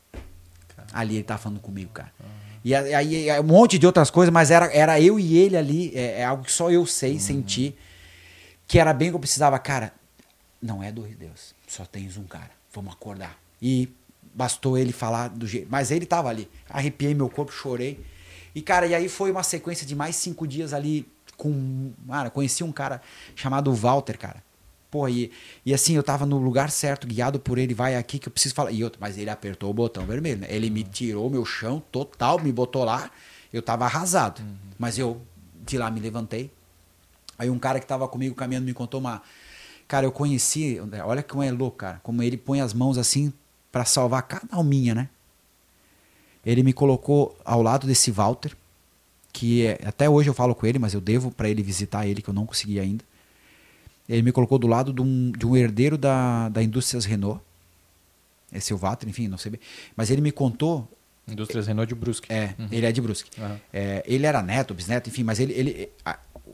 Ali 0.93 1.17
ele 1.17 1.25
tá 1.25 1.39
falando 1.39 1.61
comigo, 1.61 1.91
cara. 1.93 2.13
Uhum. 2.21 2.27
E 2.65 2.75
aí 2.75 3.41
um 3.41 3.45
monte 3.45 3.79
de 3.79 3.87
outras 3.87 4.11
coisas, 4.11 4.33
mas 4.33 4.51
era, 4.51 4.67
era 4.73 5.01
eu 5.01 5.21
e 5.21 5.37
ele 5.39 5.57
ali. 5.57 5.93
É, 5.95 6.21
é 6.21 6.25
algo 6.25 6.45
que 6.45 6.53
só 6.53 6.71
eu 6.71 6.85
sei, 6.85 7.15
uhum. 7.15 7.21
sentir. 7.21 7.79
Que 8.67 8.79
era 8.79 8.93
bem 8.93 9.11
que 9.11 9.15
eu 9.15 9.21
precisava. 9.21 9.59
Cara, 9.59 9.93
não 10.61 10.83
é 10.83 10.91
dois 10.91 11.15
Deus. 11.17 11.55
Só 11.67 11.85
tens 11.85 12.17
um 12.17 12.25
cara. 12.25 12.51
Vamos 12.73 12.93
acordar. 12.93 13.39
E 13.63 13.89
bastou 14.35 14.77
ele 14.77 14.93
falar 14.93 15.29
do 15.29 15.47
jeito. 15.47 15.69
Mas 15.71 15.91
ele 15.91 16.07
tava 16.07 16.29
ali. 16.29 16.49
Arrepiei 16.69 17.15
meu 17.15 17.29
corpo, 17.29 17.53
chorei. 17.53 18.05
E, 18.55 18.61
cara, 18.61 18.87
e 18.87 18.95
aí 18.95 19.09
foi 19.09 19.31
uma 19.31 19.43
sequência 19.43 19.87
de 19.87 19.95
mais 19.95 20.17
cinco 20.17 20.47
dias 20.47 20.73
ali 20.73 21.07
com. 21.37 21.93
Cara, 22.09 22.31
conheci 22.31 22.65
um 22.65 22.73
cara 22.73 23.01
chamado 23.35 23.73
Walter, 23.73 24.19
cara. 24.19 24.43
Pô, 24.91 25.09
e, 25.09 25.31
e 25.65 25.75
assim, 25.75 25.95
eu 25.95 26.03
tava 26.03 26.25
no 26.25 26.39
lugar 26.39 26.71
certo, 26.71 27.07
guiado 27.07 27.41
por 27.41 27.59
ele, 27.59 27.75
vai 27.75 27.97
aqui 27.97 28.19
que 28.19 28.29
eu 28.29 28.33
preciso 28.33 28.55
falar. 28.55 28.71
E 28.71 28.85
outro, 28.85 28.99
mas 29.01 29.19
ele 29.19 29.31
apertou 29.31 29.71
o 29.71 29.75
botão 29.75 30.07
vermelho, 30.07 30.41
né? 30.41 30.47
Ele 30.51 30.71
me 30.71 30.85
tirou 30.85 31.29
meu 31.29 31.45
chão 31.45 31.83
total, 31.91 32.41
me 32.41 32.53
botou 32.53 32.85
lá. 32.85 33.11
Eu 33.53 33.63
tava 33.63 33.85
arrasado. 33.85 34.41
Uhum. 34.41 34.55
Mas 34.79 34.99
eu 34.99 35.21
de 35.67 35.77
lá 35.77 35.91
me 35.91 36.01
levantei. 36.01 36.51
Aí 37.39 37.51
um 37.51 37.59
cara 37.59 37.81
que 37.81 37.87
tava 37.87 38.07
comigo 38.09 38.35
caminhando 38.35 38.65
me 38.65 38.73
contou 38.73 39.01
uma. 39.01 39.23
Cara, 39.89 40.07
eu 40.07 40.13
conheci, 40.13 40.81
olha 41.05 41.23
como 41.23 41.43
é 41.43 41.51
louco, 41.51 41.79
cara. 41.79 42.01
Como 42.03 42.23
ele 42.23 42.37
põe 42.37 42.61
as 42.61 42.73
mãos 42.73 42.97
assim 42.97 43.33
para 43.71 43.85
salvar 43.85 44.23
cada 44.23 44.57
alminha, 44.57 44.95
né? 44.95 45.09
Ele 46.45 46.63
me 46.63 46.73
colocou 46.73 47.37
ao 47.45 47.61
lado 47.61 47.87
desse 47.87 48.11
Walter, 48.11 48.57
que 49.33 49.67
é, 49.67 49.81
até 49.85 50.09
hoje 50.09 50.31
eu 50.31 50.35
falo 50.35 50.55
com 50.55 50.67
ele, 50.67 50.79
mas 50.79 50.95
eu 50.95 51.01
devo 51.01 51.31
para 51.31 51.49
ele 51.49 51.63
visitar 51.63 52.07
ele, 52.07 52.23
que 52.23 52.31
eu 52.31 52.35
não 52.35 52.47
consegui 52.47 52.81
ainda. 52.81 53.05
Ele 54.09 54.23
me 54.23 54.33
colocou 54.33 54.59
do 54.59 54.67
lado 54.67 54.93
de 54.93 55.03
um, 55.03 55.33
de 55.33 55.47
um 55.47 55.57
herdeiro 55.57 55.99
da, 55.99 56.49
da 56.49 56.63
Indústrias 56.63 57.05
Renault. 57.05 57.41
É 58.53 58.61
seu 58.61 58.77
Vater, 58.77 59.09
enfim, 59.09 59.27
não 59.29 59.39
sei 59.39 59.53
bem. 59.53 59.61
Mas 59.97 60.11
ele 60.11 60.21
me 60.21 60.31
contou. 60.31 60.89
Indústrias 61.27 61.67
Renault 61.67 61.89
de 61.89 61.95
Brusque. 61.95 62.33
É, 62.33 62.55
uhum. 62.59 62.69
ele 62.71 62.87
é 62.87 62.93
de 62.93 63.01
Brusque. 63.01 63.31
Uhum. 63.41 63.57
É, 63.73 64.05
ele 64.07 64.27
era 64.27 64.41
neto, 64.43 64.73
bisneto, 64.73 65.11
enfim, 65.11 65.25
mas 65.25 65.41
ele. 65.41 65.53
ele 65.53 65.91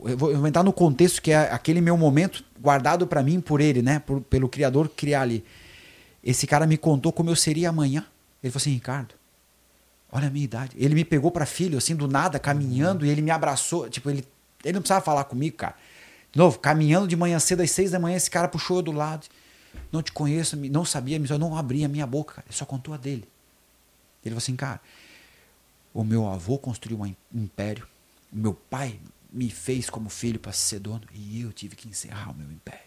eu 0.05 0.17
vou, 0.17 0.31
eu 0.31 0.39
vou 0.39 0.47
entrar 0.47 0.63
no 0.63 0.73
contexto 0.73 1.21
que 1.21 1.31
é 1.31 1.37
aquele 1.51 1.79
meu 1.79 1.95
momento 1.95 2.43
guardado 2.59 3.05
para 3.05 3.21
mim 3.21 3.39
por 3.39 3.61
ele, 3.61 3.81
né? 3.83 3.99
Por, 3.99 4.21
pelo 4.21 4.49
Criador 4.49 4.89
criar 4.89 5.21
ali. 5.21 5.45
Esse 6.23 6.47
cara 6.47 6.65
me 6.65 6.77
contou 6.77 7.13
como 7.13 7.29
eu 7.29 7.35
seria 7.35 7.69
amanhã. 7.69 8.03
Ele 8.41 8.51
falou 8.51 8.61
assim: 8.61 8.71
Ricardo, 8.71 9.13
olha 10.11 10.27
a 10.27 10.31
minha 10.31 10.43
idade. 10.43 10.75
Ele 10.77 10.95
me 10.95 11.05
pegou 11.05 11.29
para 11.29 11.45
filho, 11.45 11.77
assim, 11.77 11.95
do 11.95 12.07
nada, 12.07 12.39
caminhando, 12.39 13.03
uhum. 13.03 13.07
e 13.07 13.11
ele 13.11 13.21
me 13.21 13.29
abraçou. 13.29 13.87
Tipo, 13.89 14.09
ele, 14.09 14.25
ele 14.63 14.73
não 14.73 14.81
precisava 14.81 15.05
falar 15.05 15.25
comigo, 15.25 15.55
cara. 15.57 15.75
Novo, 16.35 16.59
caminhando 16.59 17.07
de 17.07 17.15
manhã 17.15 17.39
cedo 17.39 17.61
às 17.61 17.71
seis 17.71 17.91
da 17.91 17.99
manhã, 17.99 18.17
esse 18.17 18.29
cara 18.29 18.47
puxou 18.47 18.77
eu 18.77 18.83
do 18.83 18.91
lado. 18.91 19.27
Não 19.91 20.01
te 20.01 20.11
conheço, 20.11 20.55
não 20.55 20.83
sabia, 20.85 21.21
eu 21.29 21.39
não 21.39 21.55
abria 21.55 21.85
a 21.85 21.89
minha 21.89 22.07
boca, 22.07 22.35
cara. 22.35 22.47
Só 22.49 22.65
contou 22.65 22.93
a 22.93 22.97
dele. 22.97 23.27
Ele 24.23 24.31
falou 24.31 24.37
assim, 24.37 24.55
cara, 24.55 24.79
o 25.93 26.03
meu 26.03 26.27
avô 26.27 26.57
construiu 26.57 26.99
um 27.01 27.15
império, 27.33 27.87
o 28.31 28.37
meu 28.37 28.53
pai 28.53 28.99
me 29.31 29.49
fez 29.49 29.89
como 29.89 30.09
filho 30.09 30.39
para 30.39 30.51
ser 30.51 30.79
dono 30.79 31.01
e 31.13 31.41
eu 31.41 31.51
tive 31.51 31.75
que 31.75 31.87
encerrar 31.87 32.31
o 32.31 32.35
meu 32.35 32.51
império. 32.51 32.81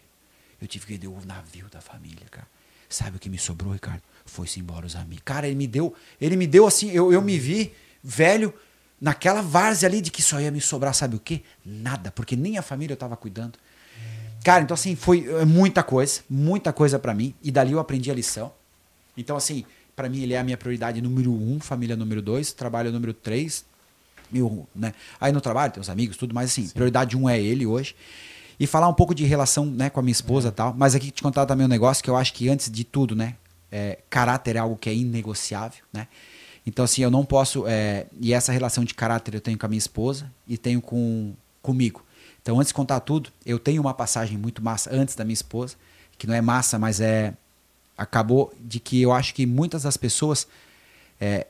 Eu 0.61 0.67
tive 0.67 0.85
que 0.85 0.93
vender 0.93 1.07
o 1.07 1.25
navio 1.25 1.67
da 1.69 1.79
família, 1.81 2.25
cara. 2.31 2.47
Sabe 2.89 3.17
o 3.17 3.19
que 3.19 3.29
me 3.29 3.37
sobrou, 3.37 3.73
Ricardo? 3.73 4.01
Foi-se 4.25 4.59
embora 4.59 4.85
os 4.85 4.95
amigos. 4.95 5.23
Cara, 5.23 5.45
ele 5.45 5.55
me 5.55 5.67
deu, 5.67 5.93
ele 6.19 6.35
me 6.35 6.47
deu 6.47 6.65
assim, 6.65 6.89
eu, 6.91 7.11
eu 7.11 7.21
me 7.21 7.37
vi 7.37 7.73
velho, 8.01 8.53
naquela 8.99 9.41
várzea 9.41 9.87
ali 9.87 10.01
de 10.01 10.11
que 10.11 10.21
só 10.21 10.39
ia 10.39 10.51
me 10.51 10.59
sobrar, 10.59 10.93
sabe 10.93 11.15
o 11.15 11.19
quê? 11.19 11.41
Nada, 11.65 12.11
porque 12.11 12.35
nem 12.35 12.57
a 12.57 12.61
família 12.61 12.93
eu 12.93 12.95
estava 12.95 13.15
cuidando. 13.15 13.57
Cara, 14.43 14.63
então 14.63 14.75
assim, 14.75 14.95
foi 14.95 15.27
é, 15.27 15.45
muita 15.45 15.83
coisa, 15.83 16.21
muita 16.29 16.71
coisa 16.71 16.97
para 16.97 17.13
mim, 17.13 17.33
e 17.43 17.51
dali 17.51 17.71
eu 17.73 17.79
aprendi 17.79 18.09
a 18.09 18.13
lição. 18.13 18.51
Então 19.15 19.35
assim, 19.35 19.65
para 19.95 20.09
mim 20.09 20.21
ele 20.21 20.33
é 20.33 20.39
a 20.39 20.43
minha 20.43 20.57
prioridade 20.57 21.01
número 21.01 21.31
um, 21.31 21.59
família 21.59 21.95
número 21.95 22.21
dois, 22.21 22.51
trabalho 22.53 22.91
número 22.91 23.13
três, 23.13 23.65
Meu, 24.31 24.67
né? 24.75 24.93
Aí 25.19 25.31
no 25.31 25.41
trabalho 25.41 25.73
tem 25.73 25.81
os 25.81 25.89
amigos, 25.89 26.17
tudo, 26.17 26.33
mas 26.33 26.51
assim, 26.51 26.67
Sim. 26.67 26.73
prioridade 26.73 27.15
um 27.15 27.29
é 27.29 27.39
ele 27.39 27.65
hoje. 27.65 27.95
E 28.59 28.65
falar 28.65 28.87
um 28.87 28.93
pouco 28.93 29.13
de 29.13 29.23
relação 29.23 29.65
né, 29.65 29.89
com 29.89 29.99
a 29.99 30.03
minha 30.03 30.11
esposa 30.11 30.47
e 30.47 30.49
é. 30.49 30.51
tal. 30.51 30.73
Mas 30.75 30.95
aqui 30.95 31.11
te 31.11 31.21
contar 31.21 31.45
também 31.45 31.65
um 31.65 31.69
negócio 31.69 32.03
que 32.03 32.09
eu 32.09 32.15
acho 32.15 32.33
que 32.33 32.49
antes 32.49 32.71
de 32.71 32.83
tudo, 32.83 33.15
né? 33.15 33.35
É, 33.71 33.99
caráter 34.09 34.55
é 34.55 34.59
algo 34.59 34.75
que 34.77 34.89
é 34.89 34.95
inegociável, 34.95 35.83
né? 35.93 36.07
Então, 36.67 36.83
assim, 36.83 37.01
eu 37.01 37.09
não 37.09 37.25
posso. 37.25 37.65
É, 37.65 38.05
e 38.19 38.33
essa 38.33 38.51
relação 38.51 38.83
de 38.83 38.93
caráter 38.93 39.33
eu 39.33 39.39
tenho 39.39 39.57
com 39.57 39.65
a 39.65 39.69
minha 39.69 39.79
esposa 39.79 40.29
e 40.45 40.57
tenho 40.57 40.81
com 40.81 41.33
comigo. 41.61 42.03
Então, 42.41 42.59
antes 42.59 42.67
de 42.67 42.73
contar 42.73 42.99
tudo, 42.99 43.31
eu 43.45 43.57
tenho 43.57 43.81
uma 43.81 43.93
passagem 43.93 44.37
muito 44.37 44.61
massa 44.61 44.93
antes 44.93 45.15
da 45.15 45.23
minha 45.23 45.33
esposa, 45.33 45.75
que 46.17 46.27
não 46.27 46.35
é 46.35 46.41
massa, 46.41 46.77
mas 46.77 46.99
é. 46.99 47.33
Acabou 47.97 48.53
de 48.59 48.79
que 48.79 49.01
eu 49.01 49.11
acho 49.11 49.33
que 49.33 49.43
muitas 49.47 49.81
das 49.81 49.97
pessoas, 49.97 50.47
é, 51.19 51.47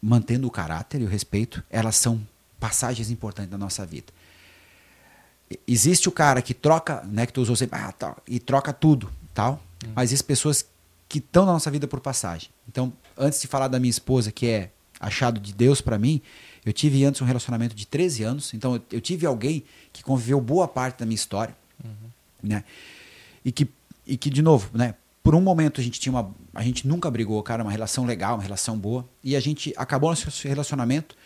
mantendo 0.00 0.46
o 0.46 0.50
caráter 0.50 1.02
e 1.02 1.04
o 1.04 1.08
respeito, 1.08 1.62
elas 1.68 1.94
são 1.96 2.18
passagens 2.58 3.10
importantes 3.10 3.50
da 3.50 3.58
nossa 3.58 3.84
vida 3.84 4.10
existe 5.66 6.08
o 6.08 6.12
cara 6.12 6.42
que 6.42 6.52
troca, 6.52 7.02
né, 7.04 7.26
que 7.26 7.32
tu 7.32 7.40
usou 7.40 7.56
sempre, 7.56 7.78
ah, 7.78 7.92
tá, 7.92 8.16
e 8.26 8.38
troca 8.38 8.72
tudo, 8.72 9.10
tal. 9.32 9.62
Uhum. 9.84 9.92
Mas 9.94 10.10
existem 10.10 10.26
pessoas 10.26 10.66
que 11.08 11.18
estão 11.18 11.46
na 11.46 11.52
nossa 11.52 11.70
vida 11.70 11.86
por 11.86 12.00
passagem. 12.00 12.50
Então, 12.68 12.92
antes 13.16 13.40
de 13.40 13.46
falar 13.46 13.68
da 13.68 13.78
minha 13.78 13.90
esposa, 13.90 14.30
que 14.30 14.46
é 14.46 14.70
achado 15.00 15.40
de 15.40 15.52
Deus 15.52 15.80
para 15.80 15.98
mim, 15.98 16.20
eu 16.64 16.72
tive 16.72 17.04
antes 17.04 17.20
um 17.22 17.24
relacionamento 17.24 17.74
de 17.74 17.86
13 17.86 18.22
anos, 18.24 18.52
então 18.52 18.74
eu, 18.74 18.82
eu, 18.92 19.00
tive 19.00 19.24
alguém 19.24 19.64
que 19.92 20.02
conviveu 20.02 20.40
boa 20.40 20.68
parte 20.68 20.98
da 20.98 21.06
minha 21.06 21.14
história, 21.14 21.56
uhum. 21.82 22.10
né? 22.42 22.64
E 23.44 23.50
que, 23.50 23.68
e 24.06 24.16
que, 24.16 24.28
de 24.28 24.42
novo, 24.42 24.70
né? 24.76 24.94
Por 25.22 25.34
um 25.34 25.40
momento 25.40 25.80
a 25.80 25.84
gente 25.84 26.00
tinha 26.00 26.12
uma. 26.12 26.34
A 26.54 26.62
gente 26.62 26.86
nunca 26.86 27.10
brigou, 27.10 27.42
cara, 27.42 27.62
uma 27.62 27.70
relação 27.70 28.04
legal, 28.04 28.34
uma 28.36 28.42
relação 28.42 28.78
boa. 28.78 29.06
E 29.22 29.36
a 29.36 29.40
gente 29.40 29.74
acabou 29.76 30.10
nosso 30.10 30.48
relacionamento 30.48 31.16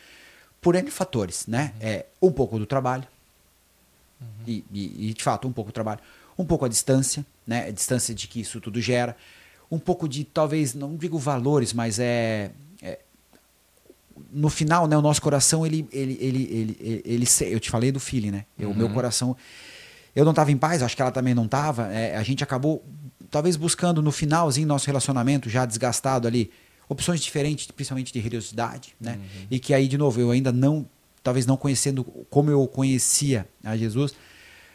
por 0.60 0.74
N 0.74 0.90
fatores, 0.90 1.46
né? 1.46 1.72
Uhum. 1.74 1.86
É, 1.86 2.06
um 2.20 2.32
pouco 2.32 2.58
do 2.58 2.66
trabalho, 2.66 3.06
Uhum. 4.22 4.26
E, 4.46 4.64
e, 4.72 5.14
de 5.14 5.22
fato, 5.22 5.46
um 5.46 5.52
pouco 5.52 5.70
o 5.70 5.72
trabalho. 5.72 6.00
Um 6.38 6.44
pouco 6.44 6.64
a 6.64 6.68
distância, 6.68 7.24
né? 7.46 7.66
A 7.66 7.70
distância 7.70 8.14
de 8.14 8.26
que 8.28 8.40
isso 8.40 8.60
tudo 8.60 8.80
gera. 8.80 9.16
Um 9.72 9.78
pouco 9.78 10.08
de, 10.08 10.22
talvez, 10.22 10.74
não 10.74 10.96
digo 10.96 11.18
valores, 11.18 11.72
mas 11.72 11.98
é. 11.98 12.50
é 12.80 12.98
no 14.30 14.48
final, 14.48 14.86
né, 14.86 14.96
o 14.96 15.02
nosso 15.02 15.20
coração, 15.20 15.66
ele, 15.66 15.88
ele, 15.90 16.18
ele, 16.20 16.42
ele, 16.44 16.76
ele, 16.80 17.02
ele 17.04 17.26
eu 17.52 17.58
te 17.58 17.70
falei 17.70 17.90
do 17.90 17.98
feeling, 17.98 18.30
né? 18.30 18.44
O 18.58 18.66
uhum. 18.66 18.74
meu 18.74 18.90
coração, 18.90 19.36
eu 20.14 20.24
não 20.24 20.32
estava 20.32 20.52
em 20.52 20.56
paz, 20.56 20.82
acho 20.82 20.94
que 20.94 21.02
ela 21.02 21.10
também 21.10 21.34
não 21.34 21.46
estava. 21.46 21.90
É, 21.92 22.16
a 22.16 22.22
gente 22.22 22.44
acabou, 22.44 22.84
talvez, 23.30 23.56
buscando 23.56 24.02
no 24.02 24.12
finalzinho 24.12 24.68
nosso 24.68 24.86
relacionamento, 24.86 25.48
já 25.48 25.64
desgastado 25.64 26.28
ali, 26.28 26.50
opções 26.88 27.20
diferentes, 27.20 27.66
principalmente 27.70 28.12
de 28.12 28.20
religiosidade, 28.20 28.94
né? 29.00 29.14
Uhum. 29.14 29.46
E 29.50 29.58
que 29.58 29.72
aí, 29.72 29.88
de 29.88 29.96
novo, 29.96 30.20
eu 30.20 30.30
ainda 30.30 30.52
não 30.52 30.86
talvez 31.22 31.46
não 31.46 31.56
conhecendo 31.56 32.04
como 32.28 32.50
eu 32.50 32.66
conhecia 32.66 33.46
a 33.62 33.76
Jesus, 33.76 34.14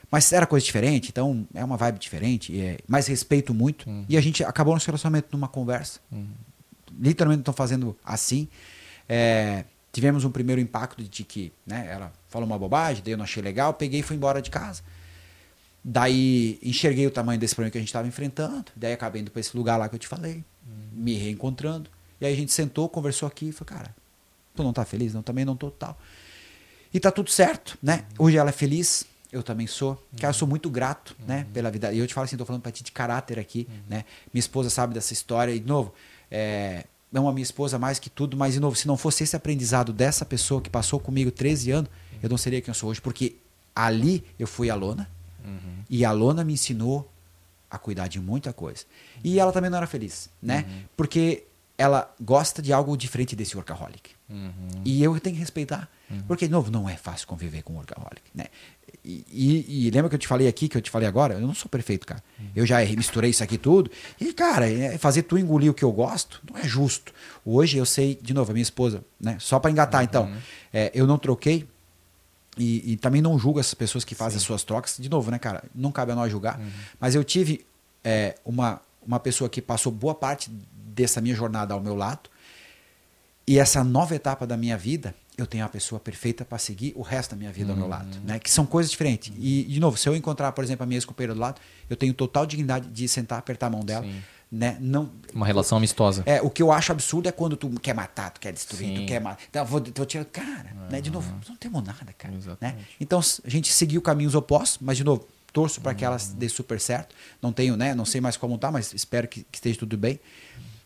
mas 0.09 0.31
era 0.31 0.45
coisa 0.45 0.65
diferente, 0.65 1.09
então 1.09 1.45
é 1.53 1.63
uma 1.63 1.75
vibe 1.75 1.99
diferente, 1.99 2.57
é, 2.59 2.77
mais 2.87 3.07
respeito 3.07 3.53
muito. 3.53 3.89
Uhum. 3.89 4.05
E 4.07 4.17
a 4.17 4.21
gente 4.21 4.43
acabou 4.43 4.73
nosso 4.73 4.85
relacionamento 4.85 5.27
numa 5.31 5.47
conversa. 5.47 5.99
Uhum. 6.11 6.27
Literalmente 6.99 7.41
estão 7.41 7.53
fazendo 7.53 7.95
assim. 8.03 8.47
É, 9.07 9.65
tivemos 9.91 10.23
um 10.23 10.31
primeiro 10.31 10.61
impacto 10.61 11.03
de 11.03 11.23
que 11.23 11.51
né, 11.65 11.87
ela 11.91 12.13
falou 12.29 12.47
uma 12.47 12.57
bobagem, 12.57 13.03
daí 13.03 13.13
eu 13.13 13.17
não 13.17 13.25
achei 13.25 13.43
legal, 13.43 13.73
peguei 13.73 13.99
e 13.99 14.03
fui 14.03 14.15
embora 14.15 14.41
de 14.41 14.49
casa. 14.49 14.81
Daí 15.83 16.57
enxerguei 16.63 17.05
o 17.05 17.11
tamanho 17.11 17.39
desse 17.39 17.55
problema 17.55 17.71
que 17.71 17.77
a 17.77 17.81
gente 17.81 17.89
estava 17.89 18.07
enfrentando, 18.07 18.65
daí 18.75 18.93
acabei 18.93 19.21
indo 19.21 19.31
para 19.31 19.39
esse 19.39 19.55
lugar 19.55 19.77
lá 19.77 19.89
que 19.89 19.95
eu 19.95 19.99
te 19.99 20.07
falei, 20.07 20.43
uhum. 20.65 20.87
me 20.93 21.15
reencontrando. 21.15 21.89
E 22.19 22.25
aí 22.25 22.33
a 22.33 22.35
gente 22.35 22.51
sentou, 22.51 22.87
conversou 22.87 23.27
aqui 23.27 23.49
e 23.49 23.51
falou, 23.51 23.67
cara, 23.67 23.95
tu 24.55 24.63
não 24.63 24.71
tá 24.71 24.85
feliz? 24.85 25.13
Não, 25.13 25.21
também 25.21 25.43
não 25.43 25.55
tô 25.55 25.69
tal. 25.69 25.97
E 26.93 26.99
tá 26.99 27.11
tudo 27.11 27.29
certo, 27.29 27.77
né? 27.81 28.05
Hoje 28.17 28.37
ela 28.37 28.49
é 28.49 28.53
feliz, 28.53 29.05
eu 29.37 29.43
também 29.43 29.67
sou. 29.67 30.01
Cara, 30.19 30.29
eu 30.29 30.33
sou 30.33 30.47
muito 30.47 30.69
grato, 30.69 31.15
né, 31.19 31.37
uhum. 31.37 31.41
né, 31.41 31.47
pela 31.53 31.71
vida. 31.71 31.93
E 31.93 31.99
eu 31.99 32.07
te 32.07 32.13
falo 32.13 32.25
assim, 32.25 32.35
tô 32.35 32.45
falando 32.45 32.61
pra 32.61 32.71
ti 32.71 32.83
de 32.83 32.91
caráter 32.91 33.39
aqui, 33.39 33.67
uhum. 33.69 33.75
né? 33.89 34.05
Minha 34.33 34.39
esposa 34.39 34.69
sabe 34.69 34.93
dessa 34.93 35.13
história 35.13 35.53
e 35.53 35.59
de 35.59 35.67
novo, 35.67 35.93
é, 36.29 36.85
não 37.11 37.27
a 37.27 37.31
minha 37.31 37.43
esposa 37.43 37.79
mais 37.79 37.99
que 37.99 38.09
tudo, 38.09 38.35
mas 38.35 38.53
de 38.53 38.59
novo, 38.59 38.75
se 38.75 38.87
não 38.87 38.97
fosse 38.97 39.23
esse 39.23 39.35
aprendizado 39.35 39.93
dessa 39.93 40.25
pessoa 40.25 40.61
que 40.61 40.69
passou 40.69 40.99
comigo 40.99 41.31
13 41.31 41.71
anos, 41.71 41.89
uhum. 41.89 42.19
eu 42.23 42.29
não 42.29 42.37
seria 42.37 42.61
quem 42.61 42.71
eu 42.71 42.75
sou 42.75 42.89
hoje, 42.89 43.01
porque 43.01 43.37
ali 43.75 44.23
eu 44.37 44.47
fui 44.47 44.69
a 44.69 44.75
lona 44.75 45.09
uhum. 45.45 45.83
e 45.89 46.03
a 46.03 46.11
lona 46.11 46.43
me 46.43 46.53
ensinou 46.53 47.09
a 47.69 47.77
cuidar 47.77 48.07
de 48.07 48.19
muita 48.19 48.51
coisa. 48.51 48.85
E 49.23 49.39
ela 49.39 49.51
também 49.51 49.69
não 49.69 49.77
era 49.77 49.87
feliz, 49.87 50.29
né? 50.41 50.65
Uhum. 50.67 50.83
Porque 50.95 51.43
ela 51.77 52.13
gosta 52.19 52.61
de 52.61 52.73
algo 52.73 52.97
diferente 52.97 53.35
desse 53.35 53.55
workaholic. 53.55 54.16
Uhum. 54.29 54.81
E 54.83 55.01
eu 55.01 55.17
tenho 55.19 55.35
que 55.35 55.39
respeitar. 55.39 55.89
Uhum. 56.09 56.23
Porque, 56.27 56.45
de 56.45 56.51
novo, 56.51 56.69
não 56.69 56.89
é 56.89 56.95
fácil 56.97 57.27
conviver 57.27 57.61
com 57.63 57.73
um 57.73 57.77
workaholic. 57.77 58.23
Né? 58.33 58.45
E, 59.03 59.25
e, 59.31 59.87
e, 59.87 59.91
lembra 59.91 60.09
que 60.09 60.15
eu 60.15 60.19
te 60.19 60.27
falei 60.27 60.47
aqui, 60.47 60.67
que 60.67 60.77
eu 60.77 60.81
te 60.81 60.89
falei 60.89 61.07
agora? 61.07 61.35
Eu 61.35 61.41
não 61.41 61.53
sou 61.53 61.69
perfeito, 61.69 62.05
cara. 62.05 62.21
Uhum. 62.39 62.47
Eu 62.55 62.65
já 62.65 62.83
misturei 62.85 63.29
isso 63.29 63.43
aqui 63.43 63.57
tudo. 63.57 63.89
E, 64.19 64.33
cara, 64.33 64.69
é 64.69 64.97
fazer 64.97 65.23
tu 65.23 65.37
engolir 65.37 65.71
o 65.71 65.73
que 65.73 65.83
eu 65.83 65.91
gosto 65.91 66.41
não 66.49 66.59
é 66.59 66.67
justo. 66.67 67.13
Hoje 67.45 67.77
eu 67.77 67.85
sei, 67.85 68.19
de 68.21 68.33
novo, 68.33 68.51
a 68.51 68.53
minha 68.53 68.63
esposa, 68.63 69.03
né? 69.19 69.37
Só 69.39 69.59
para 69.59 69.71
engatar, 69.71 70.03
então, 70.03 70.25
uhum. 70.25 70.37
é, 70.73 70.91
eu 70.93 71.07
não 71.07 71.17
troquei. 71.17 71.67
E, 72.57 72.93
e, 72.93 72.97
também 72.97 73.21
não 73.21 73.37
julgo 73.37 73.59
essas 73.59 73.75
pessoas 73.75 74.03
que 74.03 74.15
fazem 74.15 74.39
Sim. 74.39 74.43
as 74.43 74.43
suas 74.43 74.63
trocas. 74.63 74.97
De 74.99 75.09
novo, 75.09 75.29
né, 75.29 75.37
cara? 75.37 75.63
Não 75.75 75.91
cabe 75.91 76.11
a 76.11 76.15
nós 76.15 76.31
julgar. 76.31 76.59
Uhum. 76.59 76.69
Mas 76.99 77.13
eu 77.13 77.23
tive 77.23 77.65
é, 78.03 78.35
uma, 78.43 78.81
uma 79.05 79.19
pessoa 79.19 79.49
que 79.49 79.61
passou 79.61 79.91
boa 79.91 80.15
parte 80.15 80.49
dessa 80.73 81.21
minha 81.21 81.35
jornada 81.35 81.73
ao 81.73 81.79
meu 81.79 81.95
lado. 81.95 82.29
E 83.47 83.57
essa 83.57 83.81
nova 83.81 84.13
etapa 84.13 84.45
da 84.45 84.57
minha 84.57 84.77
vida, 84.77 85.15
eu 85.37 85.47
tenho 85.47 85.63
a 85.63 85.69
pessoa 85.69 85.99
perfeita 86.01 86.43
para 86.43 86.57
seguir 86.57 86.91
o 86.97 87.01
resto 87.01 87.31
da 87.31 87.37
minha 87.37 87.51
vida 87.51 87.67
uhum. 87.67 87.73
ao 87.73 87.77
meu 87.77 87.87
lado, 87.87 88.17
uhum. 88.17 88.23
né? 88.25 88.39
Que 88.39 88.51
são 88.51 88.65
coisas 88.65 88.91
diferentes. 88.91 89.29
Uhum. 89.29 89.41
E 89.41 89.63
de 89.63 89.79
novo, 89.79 89.95
se 89.95 90.09
eu 90.09 90.15
encontrar, 90.15 90.51
por 90.51 90.63
exemplo, 90.65 90.83
a 90.83 90.85
minha 90.85 90.97
ex-companheira 90.97 91.33
do 91.33 91.39
lado, 91.39 91.61
eu 91.89 91.95
tenho 91.95 92.13
total 92.13 92.45
dignidade 92.45 92.89
de 92.89 93.07
sentar, 93.07 93.39
apertar 93.39 93.67
a 93.67 93.69
mão 93.69 93.85
dela, 93.85 94.03
Sim. 94.03 94.21
né? 94.51 94.77
Não 94.81 95.09
uma 95.33 95.45
relação 95.45 95.77
amistosa. 95.77 96.23
É, 96.25 96.41
o 96.41 96.49
que 96.49 96.61
eu 96.61 96.73
acho 96.73 96.91
absurdo 96.91 97.29
é 97.29 97.31
quando 97.31 97.55
tu 97.55 97.69
quer 97.79 97.93
matar, 97.93 98.31
tu 98.31 98.41
quer 98.41 98.51
destruir, 98.51 98.89
Sim. 98.89 98.95
tu 98.95 99.05
quer 99.05 99.21
matar. 99.21 99.41
Então, 99.49 99.63
vou, 99.63 99.81
vou 99.95 100.05
tirar, 100.05 100.25
cara, 100.25 100.73
uhum. 100.75 100.89
né? 100.89 100.99
De 100.99 101.09
novo, 101.09 101.33
não 101.47 101.55
temos 101.55 101.81
nada, 101.81 102.13
cara, 102.17 102.33
né? 102.59 102.75
Então, 102.99 103.19
a 103.19 103.49
gente 103.49 103.71
seguiu 103.71 104.01
caminhos 104.01 104.35
opostos, 104.35 104.79
mas 104.81 104.97
de 104.97 105.05
novo, 105.05 105.25
torço 105.53 105.79
para 105.79 105.93
que 105.93 106.03
ela 106.03 106.17
uhum. 106.17 106.35
dê 106.35 106.49
super 106.49 106.81
certo. 106.81 107.15
Não 107.41 107.53
tenho, 107.53 107.77
né? 107.77 107.95
Não 107.95 108.03
sei 108.03 108.19
mais 108.19 108.35
como 108.35 108.57
tá, 108.57 108.69
mas 108.71 108.93
espero 108.93 109.25
que, 109.25 109.45
que 109.49 109.57
esteja 109.57 109.79
tudo 109.79 109.97
bem. 109.97 110.19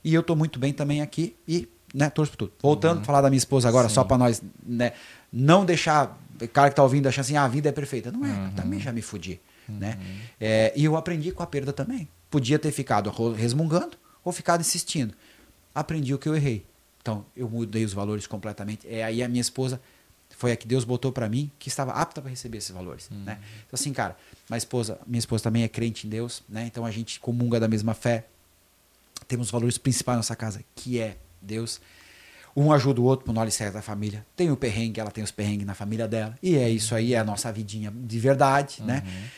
E 0.03 0.13
eu 0.13 0.21
estou 0.21 0.35
muito 0.35 0.59
bem 0.59 0.73
também 0.73 1.01
aqui 1.01 1.35
e 1.47 1.67
né, 1.93 2.09
torço 2.09 2.31
por 2.31 2.37
tudo. 2.37 2.53
Voltando 2.61 2.97
uhum. 2.97 3.01
a 3.01 3.05
falar 3.05 3.21
da 3.21 3.29
minha 3.29 3.37
esposa 3.37 3.67
agora, 3.67 3.89
Sim. 3.89 3.95
só 3.95 4.03
para 4.03 4.17
nós 4.17 4.41
né, 4.65 4.93
não 5.31 5.65
deixar 5.65 6.17
o 6.41 6.47
cara 6.47 6.69
que 6.69 6.73
está 6.73 6.83
ouvindo 6.83 7.07
achar 7.07 7.21
assim, 7.21 7.35
ah, 7.35 7.43
a 7.43 7.47
vida 7.47 7.69
é 7.69 7.71
perfeita. 7.71 8.11
Não 8.11 8.25
é, 8.25 8.29
uhum. 8.29 8.51
também 8.51 8.79
já 8.79 8.91
me 8.91 9.01
fudi. 9.01 9.39
Uhum. 9.67 9.77
Né? 9.77 9.97
É, 10.39 10.73
e 10.75 10.85
eu 10.85 10.95
aprendi 10.95 11.31
com 11.31 11.43
a 11.43 11.47
perda 11.47 11.71
também. 11.71 12.07
Podia 12.29 12.57
ter 12.57 12.71
ficado 12.71 13.09
resmungando 13.33 13.97
ou 14.23 14.31
ficado 14.31 14.61
insistindo. 14.61 15.13
Aprendi 15.73 16.13
o 16.13 16.17
que 16.17 16.27
eu 16.27 16.35
errei. 16.35 16.65
Então, 17.01 17.25
eu 17.35 17.49
mudei 17.49 17.83
os 17.83 17.93
valores 17.93 18.27
completamente. 18.27 18.87
É 18.87 19.03
aí 19.03 19.23
a 19.23 19.27
minha 19.27 19.41
esposa 19.41 19.81
foi 20.29 20.51
a 20.51 20.55
que 20.55 20.67
Deus 20.67 20.83
botou 20.83 21.11
para 21.11 21.27
mim, 21.27 21.51
que 21.59 21.67
estava 21.67 21.91
apta 21.91 22.21
para 22.21 22.29
receber 22.29 22.57
esses 22.57 22.71
valores, 22.71 23.09
uhum. 23.11 23.17
né? 23.17 23.37
Então 23.67 23.73
assim, 23.73 23.91
cara, 23.93 24.15
minha 24.49 24.57
esposa, 24.57 24.97
minha 25.05 25.19
esposa 25.19 25.43
também 25.43 25.63
é 25.63 25.67
crente 25.67 26.07
em 26.07 26.09
Deus, 26.09 26.41
né? 26.47 26.65
Então 26.65 26.85
a 26.85 26.89
gente 26.89 27.19
comunga 27.19 27.59
da 27.59 27.67
mesma 27.67 27.93
fé 27.93 28.25
temos 29.27 29.49
valores 29.49 29.77
principais 29.77 30.15
na 30.15 30.19
nossa 30.19 30.35
casa, 30.35 30.61
que 30.75 30.99
é 30.99 31.17
Deus. 31.41 31.81
Um 32.55 32.71
ajuda 32.71 32.99
o 32.99 33.05
outro 33.05 33.25
pro 33.25 33.33
nó 33.33 33.41
alicerce 33.41 33.73
da 33.73 33.81
família. 33.81 34.25
Tem 34.35 34.51
o 34.51 34.57
perrengue, 34.57 34.99
ela 34.99 35.11
tem 35.11 35.23
os 35.23 35.31
perrengues 35.31 35.65
na 35.65 35.73
família 35.73 36.07
dela. 36.07 36.37
E 36.43 36.57
é 36.57 36.69
isso 36.69 36.93
aí, 36.93 37.13
é 37.13 37.19
a 37.19 37.23
nossa 37.23 37.51
vidinha 37.51 37.91
de 37.95 38.19
verdade, 38.19 38.81
né? 38.83 39.03
uhum. 39.05 39.11
né? 39.11 39.29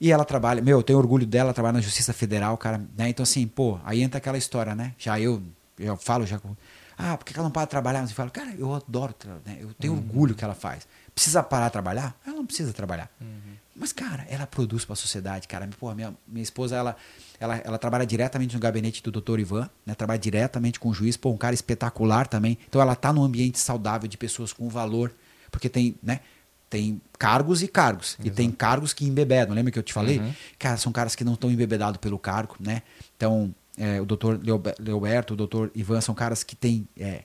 E 0.00 0.12
ela 0.12 0.24
trabalha, 0.24 0.62
meu, 0.62 0.78
eu 0.78 0.82
tenho 0.82 0.98
orgulho 0.98 1.26
dela, 1.26 1.52
trabalha 1.52 1.74
na 1.74 1.80
Justiça 1.80 2.12
Federal, 2.12 2.56
cara, 2.56 2.78
né? 2.96 3.08
Então, 3.08 3.22
assim, 3.22 3.46
pô, 3.46 3.80
aí 3.84 4.00
entra 4.00 4.18
aquela 4.18 4.38
história, 4.38 4.74
né? 4.74 4.94
Já 4.96 5.18
eu, 5.18 5.42
eu 5.78 5.96
falo 5.96 6.24
já 6.24 6.38
com. 6.38 6.54
Ah, 6.96 7.16
por 7.16 7.24
que 7.24 7.32
ela 7.34 7.44
não 7.44 7.50
para 7.50 7.64
de 7.64 7.70
trabalhar? 7.70 8.00
Mas 8.00 8.10
eu 8.10 8.16
falo, 8.16 8.30
cara, 8.30 8.54
eu 8.56 8.74
adoro, 8.74 9.14
né? 9.44 9.58
eu 9.60 9.72
tenho 9.74 9.92
uhum. 9.92 9.98
orgulho 9.98 10.34
que 10.34 10.44
ela 10.44 10.54
faz. 10.54 10.86
Precisa 11.14 11.42
parar 11.42 11.66
de 11.66 11.72
trabalhar? 11.72 12.16
Ela 12.24 12.36
não 12.36 12.46
precisa 12.46 12.72
trabalhar. 12.72 13.10
Uhum. 13.20 13.54
Mas, 13.74 13.92
cara, 13.92 14.26
ela 14.28 14.46
produz 14.46 14.84
para 14.84 14.94
a 14.94 14.96
sociedade, 14.96 15.46
cara. 15.46 15.68
Pô, 15.78 15.92
minha, 15.94 16.14
minha 16.26 16.42
esposa, 16.42 16.76
ela, 16.76 16.96
ela, 17.40 17.56
ela 17.64 17.78
trabalha 17.78 18.04
diretamente 18.04 18.54
no 18.54 18.60
gabinete 18.60 19.02
do 19.02 19.10
doutor 19.10 19.38
Ivan, 19.38 19.68
né? 19.86 19.94
Trabalha 19.94 20.18
diretamente 20.18 20.80
com 20.80 20.88
o 20.88 20.94
juiz, 20.94 21.16
pô, 21.16 21.30
um 21.30 21.36
cara 21.36 21.54
espetacular 21.54 22.26
também. 22.26 22.58
Então 22.68 22.80
ela 22.80 22.96
tá 22.96 23.12
num 23.12 23.22
ambiente 23.22 23.58
saudável 23.58 24.08
de 24.08 24.16
pessoas 24.16 24.52
com 24.52 24.68
valor, 24.68 25.12
porque 25.50 25.68
tem, 25.68 25.94
né? 26.02 26.20
Tem 26.68 27.00
cargos 27.18 27.62
e 27.62 27.68
cargos. 27.68 28.14
Exato. 28.14 28.26
E 28.26 28.30
tem 28.30 28.50
cargos 28.50 28.92
que 28.92 29.04
embebedam. 29.04 29.54
Lembra 29.54 29.72
que 29.72 29.78
eu 29.78 29.82
te 29.82 29.92
falei? 29.92 30.18
Uhum. 30.18 30.34
Cara, 30.58 30.76
são 30.76 30.92
caras 30.92 31.14
que 31.14 31.24
não 31.24 31.34
estão 31.34 31.50
embebedados 31.50 31.98
pelo 31.98 32.18
cargo, 32.18 32.56
né? 32.60 32.82
Então, 33.16 33.54
é, 33.78 34.00
o 34.00 34.04
doutor 34.04 34.38
Leoberto, 34.78 35.32
o 35.32 35.36
doutor 35.36 35.70
Ivan 35.74 36.00
são 36.00 36.14
caras 36.14 36.42
que 36.42 36.54
têm 36.54 36.86
é, 36.98 37.22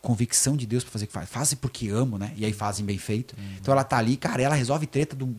convicção 0.00 0.56
de 0.56 0.66
Deus 0.66 0.82
para 0.82 0.92
fazer 0.92 1.04
o 1.04 1.08
que 1.08 1.12
faz. 1.12 1.28
Fazem 1.28 1.58
porque 1.58 1.88
amam, 1.88 2.18
né? 2.18 2.32
E 2.36 2.44
aí 2.44 2.52
fazem 2.52 2.84
bem 2.84 2.98
feito. 2.98 3.36
Uhum. 3.38 3.56
Então 3.60 3.72
ela 3.72 3.84
tá 3.84 3.98
ali, 3.98 4.16
cara, 4.16 4.42
ela 4.42 4.54
resolve 4.54 4.86
treta 4.86 5.14
do 5.14 5.36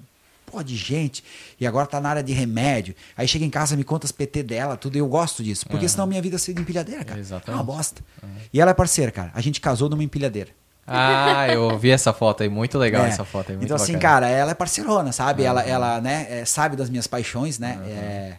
pô, 0.48 0.64
de 0.64 0.76
gente, 0.76 1.24
e 1.60 1.68
agora 1.68 1.86
tá 1.86 2.00
na 2.00 2.10
área 2.10 2.24
de 2.24 2.32
remédio. 2.32 2.96
Aí 3.16 3.28
chega 3.28 3.46
em 3.46 3.50
casa, 3.50 3.76
me 3.76 3.84
conta 3.84 4.06
as 4.06 4.12
PT 4.12 4.42
dela, 4.44 4.78
tudo, 4.78 4.96
e 4.96 5.00
eu 5.00 5.08
gosto 5.08 5.44
disso. 5.44 5.68
Porque 5.68 5.86
uhum. 5.86 5.90
senão 5.90 6.08
minha 6.08 6.22
vida 6.22 6.38
seria 6.38 6.62
empilhadeira, 6.62 7.04
cara. 7.04 7.20
Exatamente. 7.20 7.52
É 7.52 7.54
uma 7.54 7.64
bosta. 7.64 8.02
Uhum. 8.24 8.30
E 8.54 8.62
ela 8.62 8.72
é 8.72 8.74
parceira, 8.74 9.12
cara. 9.12 9.32
A 9.36 9.42
gente 9.42 9.60
casou 9.60 9.90
numa 9.90 10.04
empilhadeira. 10.04 10.50
Ah, 10.90 11.50
eu 11.50 11.78
vi 11.78 11.92
essa 11.92 12.14
foto 12.14 12.44
aí, 12.44 12.50
muito 12.50 12.78
legal 12.78 13.04
É. 13.04 13.10
essa 13.10 13.26
foto 13.26 13.52
aí, 13.52 13.58
então, 13.62 13.76
assim, 13.76 13.94
bacana. 13.94 14.14
cara, 14.14 14.30
ela 14.30 14.52
é 14.52 14.54
parceirona, 14.54 15.12
sabe? 15.12 15.44
Ela, 15.44 15.62
ela 15.62 16.00
né, 16.00 16.26
é, 16.30 16.46
sabe 16.46 16.78
das 16.78 16.90
minhas 16.90 17.06
paixões, 17.06 17.60
né? 17.60 17.78
É, 17.86 18.38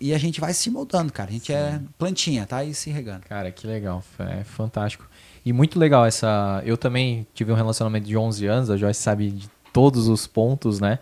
e 0.00 0.14
a 0.14 0.18
gente 0.18 0.40
vai 0.40 0.54
se 0.54 0.70
moldando, 0.70 1.12
cara. 1.12 1.28
A 1.28 1.32
gente 1.32 1.52
é 1.52 1.78
plantinha, 1.98 2.46
tá? 2.46 2.64
E 2.64 2.72
se 2.72 2.88
regando. 2.88 3.26
Cara, 3.28 3.50
que 3.52 3.66
legal, 3.66 4.02
é 4.18 4.44
fantástico. 4.44 5.06
E 5.44 5.52
muito 5.52 5.78
legal 5.78 6.06
essa. 6.06 6.62
Eu 6.64 6.78
também 6.78 7.26
tive 7.34 7.52
um 7.52 7.54
relacionamento 7.54 8.06
de 8.06 8.16
11 8.16 8.46
anos, 8.46 8.70
a 8.70 8.78
Joyce 8.78 9.02
sabe 9.02 9.30
de 9.30 9.50
todos 9.70 10.08
os 10.08 10.26
pontos, 10.26 10.80
né? 10.80 10.98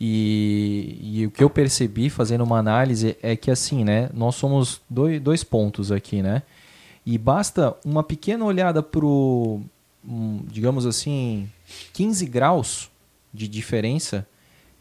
E, 0.00 0.98
e 1.02 1.26
o 1.26 1.30
que 1.30 1.42
eu 1.42 1.48
percebi 1.48 2.10
fazendo 2.10 2.44
uma 2.44 2.58
análise 2.58 3.16
é 3.22 3.34
que, 3.34 3.50
assim, 3.50 3.84
né? 3.84 4.10
Nós 4.12 4.34
somos 4.34 4.80
dois, 4.88 5.20
dois 5.20 5.42
pontos 5.42 5.90
aqui, 5.90 6.22
né? 6.22 6.42
E 7.04 7.16
basta 7.16 7.74
uma 7.84 8.02
pequena 8.02 8.44
olhada 8.44 8.82
pro, 8.82 9.60
hum, 10.06 10.40
digamos 10.50 10.84
assim, 10.84 11.48
15 11.92 12.26
graus 12.26 12.90
de 13.32 13.46
diferença 13.46 14.26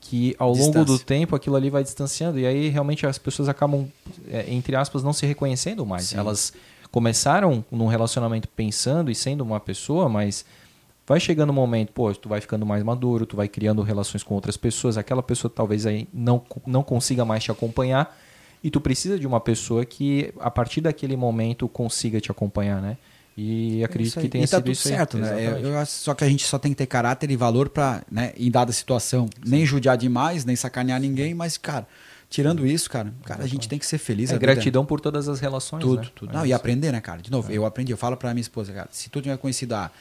que 0.02 0.35
ao 0.38 0.53
longo 0.53 0.72
do 0.72 0.85
Distância. 0.85 1.06
tempo 1.06 1.35
aquilo 1.35 1.56
ali 1.56 1.69
vai 1.69 1.84
distanciando 1.84 2.40
e 2.40 2.45
aí 2.45 2.69
realmente 2.69 3.08
as 3.08 3.18
pessoas 3.18 3.50
acabam, 3.50 3.88
é, 4.30 4.52
entre 4.53 4.76
aspas, 4.76 5.03
não 5.03 5.14
se 5.14 5.26
reconhecendo 5.26 5.85
mais. 5.85 6.06
Sim. 6.06 6.18
Elas 6.18 6.53
começaram 6.92 7.66
num 7.72 7.88
relacionamento 7.88 8.48
pensando 8.48 9.10
e 9.10 9.16
sendo 9.16 9.42
uma 9.44 9.60
pessoa, 9.60 10.08
mas 10.08 10.45
vai 11.08 11.19
chegando 11.19 11.50
um 11.51 11.53
momento, 11.53 11.92
pô, 11.92 12.14
tu 12.14 12.27
vai 12.30 12.42
ficando 12.42 12.66
mais 12.66 12.84
maduro, 12.84 13.25
tu 13.25 13.35
vai 13.35 13.48
criando 13.48 13.82
relações 13.82 14.24
com 14.24 14.34
outras 14.35 14.58
pessoas, 14.58 14.98
aquela 14.98 15.22
pessoa 15.24 15.51
talvez 15.53 15.85
aí 15.85 16.08
não, 16.14 16.43
não 16.66 16.84
consiga 16.84 17.24
mais 17.25 17.43
te 17.43 17.51
acompanhar 17.51 18.17
e 18.64 18.69
tu 18.72 18.82
precisa 18.82 19.19
de 19.19 19.27
uma 19.27 19.40
pessoa 19.40 19.85
que 19.85 20.34
a 20.40 20.50
partir 20.50 20.82
daquele 20.82 21.16
momento 21.16 21.67
consiga 21.67 22.19
te 22.19 22.32
acompanhar, 22.32 22.82
né? 22.82 22.98
E 23.38 23.84
acredito 23.84 24.11
Isso 24.11 24.19
aí. 24.19 24.25
que 24.25 24.32
tenha 24.32 24.45
e 24.45 24.48
tá 24.48 24.58
sido 24.58 24.64
tudo 24.64 24.72
isso 24.72 24.88
aí. 24.88 24.93
certo, 24.95 25.17
né? 25.17 25.27
Eu, 25.34 25.40
Exatamente. 25.40 25.66
eu 25.67 25.77
acho 25.77 25.92
só 25.92 26.14
que 26.14 26.24
a 26.24 26.30
gente 26.30 26.45
só 26.48 26.58
tem 26.58 26.72
que 26.72 26.77
ter 26.77 26.85
caráter 26.85 27.30
e 27.30 27.35
valor 27.35 27.67
pra, 27.67 28.01
né, 28.09 28.32
em 28.38 28.50
dada 28.50 28.72
situação, 28.72 29.27
nem 29.45 29.66
judiar 29.66 29.98
demais, 29.98 30.45
nem 30.45 30.56
sacanear 30.56 31.01
ninguém, 31.01 31.34
mas, 31.35 31.58
cara, 31.58 31.85
tirando 32.30 32.66
isso, 32.66 32.90
cara, 32.90 33.14
cara, 33.25 33.43
a 33.43 33.48
gente 33.48 33.67
tem 33.67 33.77
que 33.77 33.85
ser 33.85 33.98
feliz. 33.98 34.30
É 34.32 34.35
a 34.35 34.40
vida 34.40 34.53
gratidão 34.53 34.85
por 34.85 35.01
todas 35.01 35.27
as 35.27 35.42
relações, 35.42 35.82
Tudo, 35.82 36.01
né? 36.01 36.08
tudo. 36.16 36.32
É 36.32 36.34
Não, 36.34 36.45
e 36.45 36.50
isso. 36.50 36.56
aprender, 36.56 36.93
né, 36.93 37.01
cara? 37.01 37.22
De 37.22 37.30
novo, 37.30 37.51
eu 37.51 37.66
aprendi, 37.66 37.92
eu 37.92 37.98
falo 37.98 38.16
pra 38.16 38.34
minha 38.34 38.42
esposa, 38.42 38.72
cara, 38.72 38.88
se 38.90 39.09
tu 39.09 39.22
tiver 39.22 39.38
conhecido 39.38 39.74
há 39.75 39.92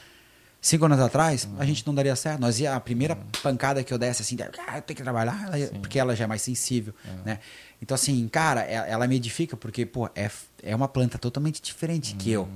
cinco 0.67 0.87
anos 0.87 0.99
atrás, 0.99 1.47
a 1.59 1.65
gente 1.67 1.87
não 1.87 1.95
daria 1.95 2.17
certo. 2.17 2.41
Nós 2.41 2.59
ia, 2.59 2.75
a 2.75 2.81
primeira 2.81 3.17
pancada 3.43 3.85
que 3.85 3.93
eu 3.93 3.99
desse, 3.99 4.23
assim, 4.23 4.37
ah, 4.67 4.77
eu 4.79 4.83
tenho 4.83 4.97
que 4.97 5.03
trabalhar, 5.03 5.45
ela 5.47 5.59
ia- 5.59 5.69
porque 5.81 5.99
ela 5.99 6.17
já 6.17 6.25
é 6.25 6.27
mais 6.27 6.41
sensível, 6.43 6.95
né? 7.25 7.39
Então, 7.83 7.95
assim, 7.95 8.27
cara, 8.29 8.63
ela, 8.63 8.87
ela 8.87 9.07
me 9.07 9.17
edifica 9.17 9.57
porque, 9.57 9.85
pô, 9.85 10.09
é, 10.15 10.31
é 10.63 10.75
uma 10.75 10.89
planta 10.89 11.19
totalmente 11.19 11.61
diferente 11.61 12.15
que 12.15 12.31
eu, 12.31 12.49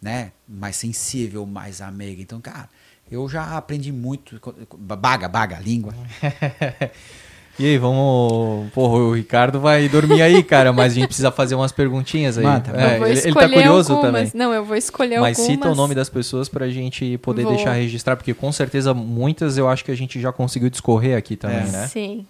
né? 0.00 0.32
Mais 0.46 0.76
sensível, 0.76 1.46
mais 1.46 1.80
amiga. 1.80 2.20
Então, 2.20 2.38
cara, 2.40 2.68
eu 3.10 3.26
já 3.28 3.56
aprendi 3.56 3.90
muito, 3.92 4.38
baga, 4.78 5.26
baga, 5.28 5.58
língua. 5.58 5.94
E 7.58 7.66
aí, 7.66 7.78
vamos. 7.78 8.68
Porra, 8.72 8.94
o 8.98 9.12
Ricardo 9.14 9.60
vai 9.60 9.88
dormir 9.88 10.20
aí, 10.22 10.42
cara, 10.42 10.72
mas 10.72 10.92
a 10.92 10.94
gente 10.96 11.06
precisa 11.06 11.30
fazer 11.30 11.54
umas 11.54 11.70
perguntinhas 11.70 12.36
aí. 12.36 12.44
Manda, 12.44 12.72
É, 12.76 12.96
ele, 12.96 13.12
escolher 13.12 13.26
ele 13.26 13.34
tá 13.34 13.48
curioso 13.48 13.92
algumas. 13.92 14.30
também. 14.30 14.46
Não, 14.46 14.52
eu 14.52 14.64
vou 14.64 14.76
escolher 14.76 15.20
Mas 15.20 15.38
algumas. 15.38 15.56
cita 15.56 15.68
o 15.70 15.74
nome 15.74 15.94
das 15.94 16.08
pessoas 16.08 16.48
pra 16.48 16.68
gente 16.68 17.16
poder 17.18 17.42
Vou. 17.44 17.54
deixar 17.54 17.72
registrar, 17.74 18.16
porque 18.16 18.34
com 18.34 18.50
certeza 18.50 18.92
muitas 18.92 19.56
eu 19.56 19.68
acho 19.68 19.84
que 19.84 19.90
a 19.92 19.96
gente 19.96 20.20
já 20.20 20.32
conseguiu 20.32 20.68
discorrer 20.68 21.16
aqui 21.16 21.36
também, 21.36 21.58
É. 21.58 21.70
né? 21.70 21.86
Sim. 21.86 22.26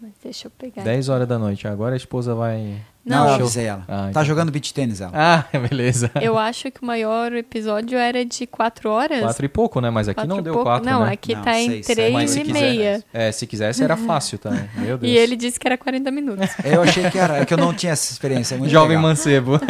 Mas 0.00 0.12
deixa 0.22 0.46
eu 0.46 0.50
pegar. 0.50 0.82
10 0.82 1.08
horas 1.10 1.28
da 1.28 1.38
noite. 1.38 1.68
Agora 1.68 1.94
a 1.94 1.96
esposa 1.96 2.34
vai. 2.34 2.76
Não, 3.04 3.24
eu 3.24 3.28
eu- 3.30 3.34
avisei 3.36 3.66
ela. 3.66 3.84
Ah, 3.88 3.96
tá 4.04 4.10
então. 4.10 4.24
jogando 4.24 4.50
beach 4.50 4.72
tênis 4.72 5.00
ela. 5.00 5.12
Ah, 5.14 5.44
beleza. 5.68 6.10
Eu 6.20 6.38
acho 6.38 6.70
que 6.70 6.82
o 6.82 6.86
maior 6.86 7.32
episódio 7.32 7.98
era 7.98 8.24
de 8.24 8.46
quatro 8.46 8.88
horas. 8.90 9.20
Quatro 9.20 9.44
e 9.44 9.48
pouco, 9.48 9.80
né? 9.80 9.90
Mas 9.90 10.08
aqui 10.08 10.16
Quatro 10.16 10.28
não 10.30 10.38
e 10.38 10.42
deu 10.42 10.52
pouco. 10.54 10.68
quatro, 10.68 10.88
Não, 10.90 11.04
né? 11.04 11.12
aqui 11.12 11.34
Não, 11.34 11.42
tá 11.42 11.58
em 11.58 11.82
seis, 11.82 12.12
Mas 12.12 12.30
se 12.30 12.40
e 12.40 12.44
quiser- 12.44 12.60
meia. 12.60 13.04
É, 13.12 13.32
se 13.32 13.46
quisesse 13.46 13.82
era 13.84 13.96
fácil 13.96 14.38
também. 14.38 14.68
Meu 14.76 14.96
Deus. 14.96 15.12
E 15.12 15.16
ele 15.16 15.36
disse 15.36 15.58
que 15.60 15.66
era 15.68 15.76
40 15.76 16.10
minutos. 16.10 16.48
Eu 16.64 16.82
achei 16.82 17.10
que 17.10 17.18
era, 17.18 17.38
é 17.38 17.44
que 17.46 17.52
eu 17.52 17.58
não 17.58 17.74
tinha 17.74 17.92
essa 17.92 18.10
experiência. 18.12 18.54
É 18.54 18.58
muito 18.58 18.70
Jovem 18.70 18.96
legal. 18.96 19.02
mancebo. 19.02 19.60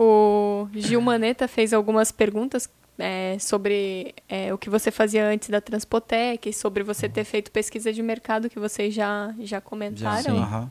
O 0.00 0.68
Gil 0.74 1.00
Maneta 1.00 1.48
fez 1.48 1.72
algumas 1.72 2.12
perguntas 2.12 2.68
é, 2.98 3.36
sobre 3.38 4.14
é, 4.28 4.52
o 4.52 4.58
que 4.58 4.68
você 4.68 4.90
fazia 4.90 5.26
antes 5.26 5.48
da 5.48 5.60
Transpotec, 5.60 6.52
sobre 6.52 6.82
você 6.82 7.08
ter 7.08 7.24
feito 7.24 7.50
pesquisa 7.50 7.92
de 7.92 8.02
mercado, 8.02 8.50
que 8.50 8.58
vocês 8.58 8.92
já, 8.94 9.32
já 9.40 9.60
comentaram. 9.60 10.22
Sim. 10.36 10.38
Aham. 10.42 10.70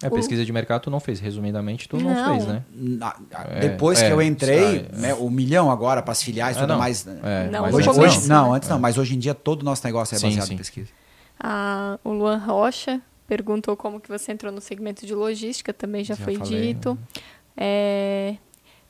É, 0.00 0.08
pesquisa 0.08 0.44
de 0.44 0.52
mercado 0.52 0.82
tu 0.82 0.90
não 0.90 1.00
fez. 1.00 1.18
Resumidamente, 1.18 1.88
tu 1.88 1.96
não, 1.96 2.14
Não. 2.14 2.32
fez, 2.34 2.46
né? 2.46 2.62
Na- 2.72 3.16
É, 3.50 3.60
Depois 3.60 4.00
é, 4.00 4.06
que 4.06 4.12
eu 4.12 4.22
entrei, 4.22 4.60
sai, 4.60 4.88
né, 5.00 5.14
o 5.14 5.28
milhão 5.28 5.72
agora 5.72 6.00
para 6.02 6.12
as 6.12 6.22
filiais 6.22 6.54
e 6.56 6.58
Ah, 6.58 6.62
tudo 6.62 6.70
não. 6.74 6.78
mais. 6.78 7.04
né? 7.04 7.18
É, 7.22 7.50
Não, 7.50 7.64
Hoje, 7.64 7.88
hoje- 7.90 8.28
não. 8.28 8.44
não, 8.46 8.54
antes 8.54 8.68
não, 8.68 8.78
mas 8.78 8.96
hoje 8.96 9.16
em 9.16 9.18
dia 9.18 9.34
todo 9.34 9.62
o 9.62 9.64
nosso 9.64 9.84
negócio 9.84 10.14
é 10.14 10.18
Sim, 10.18 10.28
baseado 10.28 10.46
sim. 10.46 10.54
em 10.54 10.56
pesquisa. 10.56 10.88
Ah, 11.40 11.98
o 12.04 12.12
Luan 12.12 12.36
Rocha 12.38 13.00
perguntou 13.26 13.76
como 13.76 13.98
que 14.00 14.08
você 14.08 14.30
entrou 14.30 14.52
no 14.52 14.60
segmento 14.60 15.04
de 15.04 15.14
logística, 15.16 15.72
também 15.72 16.04
já, 16.04 16.14
Já 16.14 16.24
foi 16.24 16.36
falei, 16.36 16.74
dito. 16.74 16.96
É, 17.56 18.36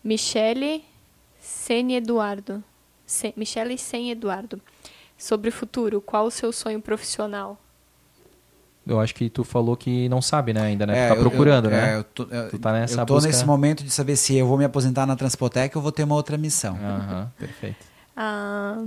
Michele 0.04 0.84
Sen 1.40 1.94
Eduardo. 1.96 2.62
Sen, 3.08 3.32
Michele 3.36 3.76
Sen 3.78 4.10
Eduardo. 4.10 4.60
Sobre 5.16 5.48
o 5.48 5.52
futuro, 5.52 6.00
qual 6.00 6.26
o 6.26 6.30
seu 6.30 6.52
sonho 6.52 6.80
profissional? 6.80 7.58
Eu 8.86 9.00
acho 9.00 9.14
que 9.14 9.28
tu 9.28 9.42
falou 9.44 9.76
que 9.76 10.08
não 10.08 10.22
sabe, 10.22 10.52
né, 10.54 10.60
ainda, 10.62 10.86
né? 10.86 10.96
É, 10.96 11.06
tu 11.06 11.08
tá 11.08 11.14
eu- 11.16 11.20
procurando, 11.20 11.64
eu, 11.66 11.70
né? 11.70 11.94
é, 11.94 11.96
eu 11.98 12.04
tô, 12.04 12.22
eu, 12.30 12.48
Tu 12.50 12.58
tá 12.58 12.72
nessa 12.72 13.00
eu 13.02 13.06
tô 13.06 13.14
busca- 13.14 13.28
nesse 13.28 13.44
momento 13.44 13.82
de 13.84 13.90
saber 13.90 14.16
se 14.16 14.36
eu 14.36 14.46
vou 14.46 14.56
me 14.56 14.64
aposentar 14.64 15.04
na 15.06 15.16
Transpotec 15.16 15.76
ou 15.76 15.82
vou 15.82 15.90
ter 15.92 16.04
uma 16.04 16.14
outra 16.14 16.38
missão. 16.38 16.76
Aham, 16.76 17.30
perfeito. 17.38 17.84
Ah, 18.16 18.82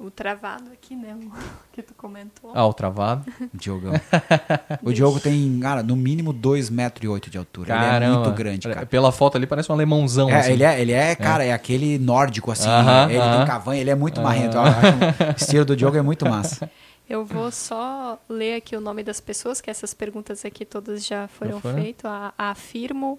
o 0.00 0.10
travado 0.10 0.72
aqui, 0.72 0.96
né? 0.96 1.14
O 1.14 1.30
que 1.72 1.82
tu 1.82 1.92
comentou. 1.94 2.50
Ah, 2.54 2.66
o 2.66 2.72
travado. 2.72 3.30
Diogão. 3.52 3.92
o 4.82 4.92
Diogo 4.92 5.20
tem, 5.20 5.60
cara, 5.60 5.82
no 5.82 5.94
mínimo 5.94 6.32
2,8 6.32 6.70
metros 6.70 7.04
e 7.04 7.08
oito 7.08 7.30
de 7.30 7.36
altura. 7.36 7.74
Ele 7.74 7.84
é 7.84 7.88
Caramba. 7.90 8.18
muito 8.20 8.32
grande, 8.34 8.68
cara. 8.68 8.86
Pela 8.86 9.12
foto 9.12 9.36
ali 9.36 9.46
parece 9.46 9.70
um 9.70 9.74
alemãozão. 9.74 10.30
É, 10.30 10.40
assim. 10.40 10.52
ele 10.52 10.64
é, 10.64 10.80
ele 10.80 10.92
é, 10.92 11.14
cara, 11.14 11.44
é 11.44 11.52
aquele 11.52 11.98
nórdico, 11.98 12.50
assim. 12.50 12.68
Aham, 12.68 13.10
ele 13.10 13.18
aham. 13.18 13.36
tem 13.38 13.46
cavanha, 13.46 13.80
ele 13.80 13.90
é 13.90 13.94
muito 13.94 14.20
marrento. 14.22 14.56
Eu 14.56 14.62
acho 14.62 14.80
o 14.80 15.36
estilo 15.36 15.64
do 15.66 15.76
Diogo 15.76 15.96
é 15.96 16.02
muito 16.02 16.24
massa. 16.24 16.70
Eu 17.08 17.24
vou 17.24 17.50
só 17.50 18.18
ler 18.28 18.54
aqui 18.54 18.74
o 18.76 18.80
nome 18.80 19.02
das 19.02 19.20
pessoas, 19.20 19.60
que 19.60 19.68
essas 19.68 19.92
perguntas 19.92 20.44
aqui 20.44 20.64
todas 20.64 21.04
já 21.04 21.28
foram 21.28 21.60
foram? 21.60 21.82
feitas. 21.82 22.04
A, 22.10 22.32
a 22.38 22.54
Firmo 22.54 23.18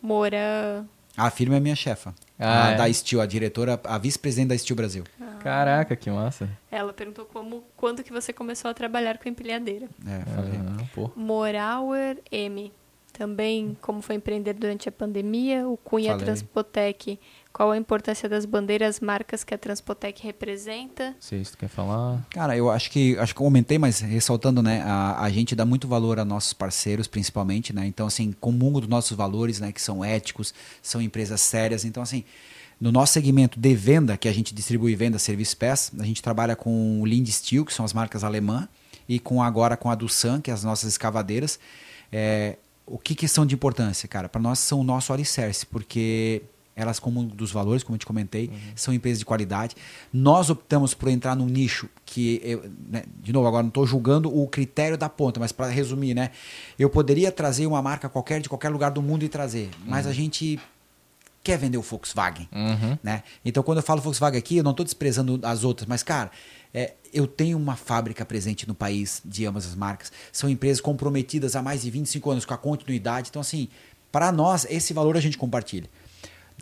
Moura. 0.00 0.84
A 1.16 1.30
firma 1.30 1.56
é 1.56 1.60
minha 1.60 1.76
chefa. 1.76 2.14
Ah, 2.42 2.68
a 2.68 2.70
é? 2.72 2.76
da 2.76 2.92
Steel, 2.92 3.20
a 3.20 3.26
diretora, 3.26 3.80
a 3.84 3.98
vice-presidente 3.98 4.48
da 4.48 4.58
Steel 4.58 4.76
Brasil. 4.76 5.04
Caraca, 5.40 5.96
que 5.96 6.10
massa. 6.10 6.48
Ela 6.70 6.92
perguntou 6.92 7.24
como, 7.24 7.64
quando 7.76 8.02
que 8.02 8.12
você 8.12 8.32
começou 8.32 8.70
a 8.70 8.74
trabalhar 8.74 9.18
com 9.18 9.28
empilhadeira. 9.28 9.88
É, 10.06 10.20
falei. 10.34 10.52
Ah, 10.54 10.84
pô. 10.94 11.10
Morauer 11.16 12.18
M. 12.30 12.72
Também 13.12 13.76
como 13.80 14.00
foi 14.00 14.16
empreender 14.16 14.54
durante 14.54 14.88
a 14.88 14.92
pandemia. 14.92 15.68
O 15.68 15.76
Cunha 15.76 16.12
Falei. 16.12 16.24
Transpotec. 16.24 17.20
Qual 17.52 17.70
a 17.70 17.76
importância 17.76 18.28
das 18.28 18.46
bandeiras, 18.46 18.98
marcas 18.98 19.44
que 19.44 19.52
a 19.52 19.58
Transpotec 19.58 20.22
representa? 20.22 21.10
Não 21.10 21.14
sei 21.20 21.44
se 21.44 21.52
tu 21.52 21.58
quer 21.58 21.68
falar. 21.68 22.26
Cara, 22.30 22.56
eu 22.56 22.70
acho 22.70 22.90
que 22.90 23.16
acho 23.18 23.34
que 23.34 23.40
eu 23.40 23.44
comentei, 23.44 23.78
mas 23.78 24.00
ressaltando, 24.00 24.62
né, 24.62 24.82
a, 24.82 25.22
a 25.22 25.30
gente 25.30 25.54
dá 25.54 25.66
muito 25.66 25.86
valor 25.86 26.18
a 26.18 26.24
nossos 26.24 26.54
parceiros, 26.54 27.06
principalmente, 27.06 27.72
né? 27.72 27.86
Então, 27.86 28.06
assim, 28.06 28.32
comungo 28.32 28.80
dos 28.80 28.88
nossos 28.88 29.16
valores, 29.16 29.60
né, 29.60 29.70
que 29.70 29.82
são 29.82 30.02
éticos, 30.02 30.54
são 30.80 31.02
empresas 31.02 31.42
sérias. 31.42 31.84
Então, 31.84 32.02
assim, 32.02 32.24
no 32.80 32.90
nosso 32.90 33.12
segmento 33.12 33.60
de 33.60 33.74
venda, 33.74 34.16
que 34.16 34.28
a 34.28 34.32
gente 34.32 34.54
distribui 34.54 34.96
venda, 34.96 35.18
serviço 35.18 35.56
pés, 35.56 35.92
a 35.98 36.04
gente 36.04 36.22
trabalha 36.22 36.56
com 36.56 37.02
o 37.02 37.06
Lind 37.06 37.28
Steel, 37.28 37.66
que 37.66 37.72
são 37.72 37.84
as 37.84 37.92
marcas 37.92 38.24
alemã, 38.24 38.66
e 39.08 39.18
com 39.18 39.42
agora 39.42 39.76
com 39.76 39.90
a 39.90 39.94
Dulsan, 39.94 40.40
que 40.40 40.50
é 40.50 40.54
as 40.54 40.64
nossas 40.64 40.90
escavadeira. 40.90 41.46
É, 42.10 42.56
o 42.86 42.98
que, 42.98 43.14
que 43.14 43.28
são 43.28 43.44
de 43.44 43.54
importância, 43.54 44.08
cara? 44.08 44.28
Para 44.28 44.40
nós 44.40 44.58
são 44.58 44.80
o 44.80 44.84
nosso 44.84 45.12
alicerce, 45.12 45.66
porque 45.66 46.42
elas, 46.74 46.98
como 46.98 47.20
um 47.20 47.26
dos 47.26 47.52
valores, 47.52 47.82
como 47.82 47.96
eu 47.96 47.98
te 47.98 48.06
comentei, 48.06 48.50
são 48.74 48.94
empresas 48.94 49.18
de 49.18 49.24
qualidade. 49.24 49.76
Nós 50.12 50.48
optamos 50.48 50.94
por 50.94 51.08
entrar 51.08 51.36
num 51.36 51.46
nicho 51.46 51.88
que, 52.06 52.40
eu, 52.42 52.64
né, 52.88 53.04
de 53.22 53.32
novo, 53.32 53.46
agora 53.46 53.62
não 53.62 53.68
estou 53.68 53.86
julgando 53.86 54.34
o 54.34 54.46
critério 54.46 54.96
da 54.96 55.08
ponta, 55.08 55.38
mas 55.38 55.52
para 55.52 55.68
resumir, 55.68 56.14
né? 56.14 56.30
Eu 56.78 56.88
poderia 56.88 57.30
trazer 57.30 57.66
uma 57.66 57.82
marca 57.82 58.08
qualquer 58.08 58.40
de 58.40 58.48
qualquer 58.48 58.70
lugar 58.70 58.90
do 58.90 59.02
mundo 59.02 59.24
e 59.24 59.28
trazer, 59.28 59.70
mas 59.86 60.06
a 60.06 60.12
gente 60.12 60.58
quer 61.42 61.58
vender 61.58 61.76
o 61.76 61.82
Volkswagen. 61.82 62.48
Uhum. 62.52 62.98
Né? 63.02 63.22
Então, 63.44 63.62
quando 63.62 63.78
eu 63.78 63.82
falo 63.82 64.00
Volkswagen 64.00 64.38
aqui, 64.38 64.58
eu 64.58 64.64
não 64.64 64.70
estou 64.70 64.84
desprezando 64.84 65.40
as 65.42 65.64
outras, 65.64 65.88
mas, 65.88 66.02
cara, 66.02 66.30
é, 66.72 66.94
eu 67.12 67.26
tenho 67.26 67.58
uma 67.58 67.76
fábrica 67.76 68.24
presente 68.24 68.66
no 68.66 68.74
país 68.74 69.20
de 69.24 69.44
ambas 69.44 69.66
as 69.66 69.74
marcas. 69.74 70.12
São 70.30 70.48
empresas 70.48 70.80
comprometidas 70.80 71.54
há 71.56 71.62
mais 71.62 71.82
de 71.82 71.90
25 71.90 72.30
anos 72.30 72.44
com 72.44 72.54
a 72.54 72.58
continuidade. 72.58 73.28
Então, 73.28 73.40
assim, 73.40 73.68
para 74.10 74.30
nós, 74.30 74.66
esse 74.70 74.92
valor 74.92 75.16
a 75.16 75.20
gente 75.20 75.36
compartilha. 75.36 75.88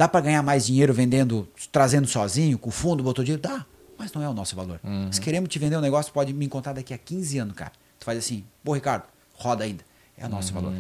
Dá 0.00 0.08
para 0.08 0.22
ganhar 0.22 0.42
mais 0.42 0.64
dinheiro 0.64 0.94
vendendo, 0.94 1.46
trazendo 1.70 2.08
sozinho, 2.08 2.56
com 2.56 2.70
o 2.70 2.72
fundo, 2.72 3.02
botou 3.02 3.22
dinheiro? 3.22 3.42
Dá, 3.42 3.66
mas 3.98 4.10
não 4.14 4.22
é 4.22 4.28
o 4.30 4.32
nosso 4.32 4.56
valor. 4.56 4.80
Se 5.10 5.20
queremos 5.20 5.50
te 5.50 5.58
vender 5.58 5.76
um 5.76 5.80
negócio, 5.82 6.10
pode 6.10 6.32
me 6.32 6.46
encontrar 6.46 6.72
daqui 6.72 6.94
a 6.94 6.96
15 6.96 7.36
anos, 7.36 7.54
cara. 7.54 7.70
Tu 7.98 8.06
faz 8.06 8.16
assim, 8.18 8.42
pô, 8.64 8.72
Ricardo, 8.72 9.02
roda 9.34 9.62
ainda. 9.62 9.84
É 10.16 10.24
o 10.24 10.28
nosso 10.30 10.54
valor. 10.54 10.72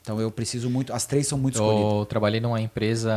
Então, 0.00 0.20
eu 0.20 0.30
preciso 0.30 0.70
muito, 0.70 0.92
as 0.92 1.04
três 1.06 1.26
são 1.26 1.36
muito 1.36 1.54
escolhidas. 1.56 1.92
Eu 1.92 2.06
trabalhei 2.06 2.40
numa 2.40 2.60
empresa 2.60 3.12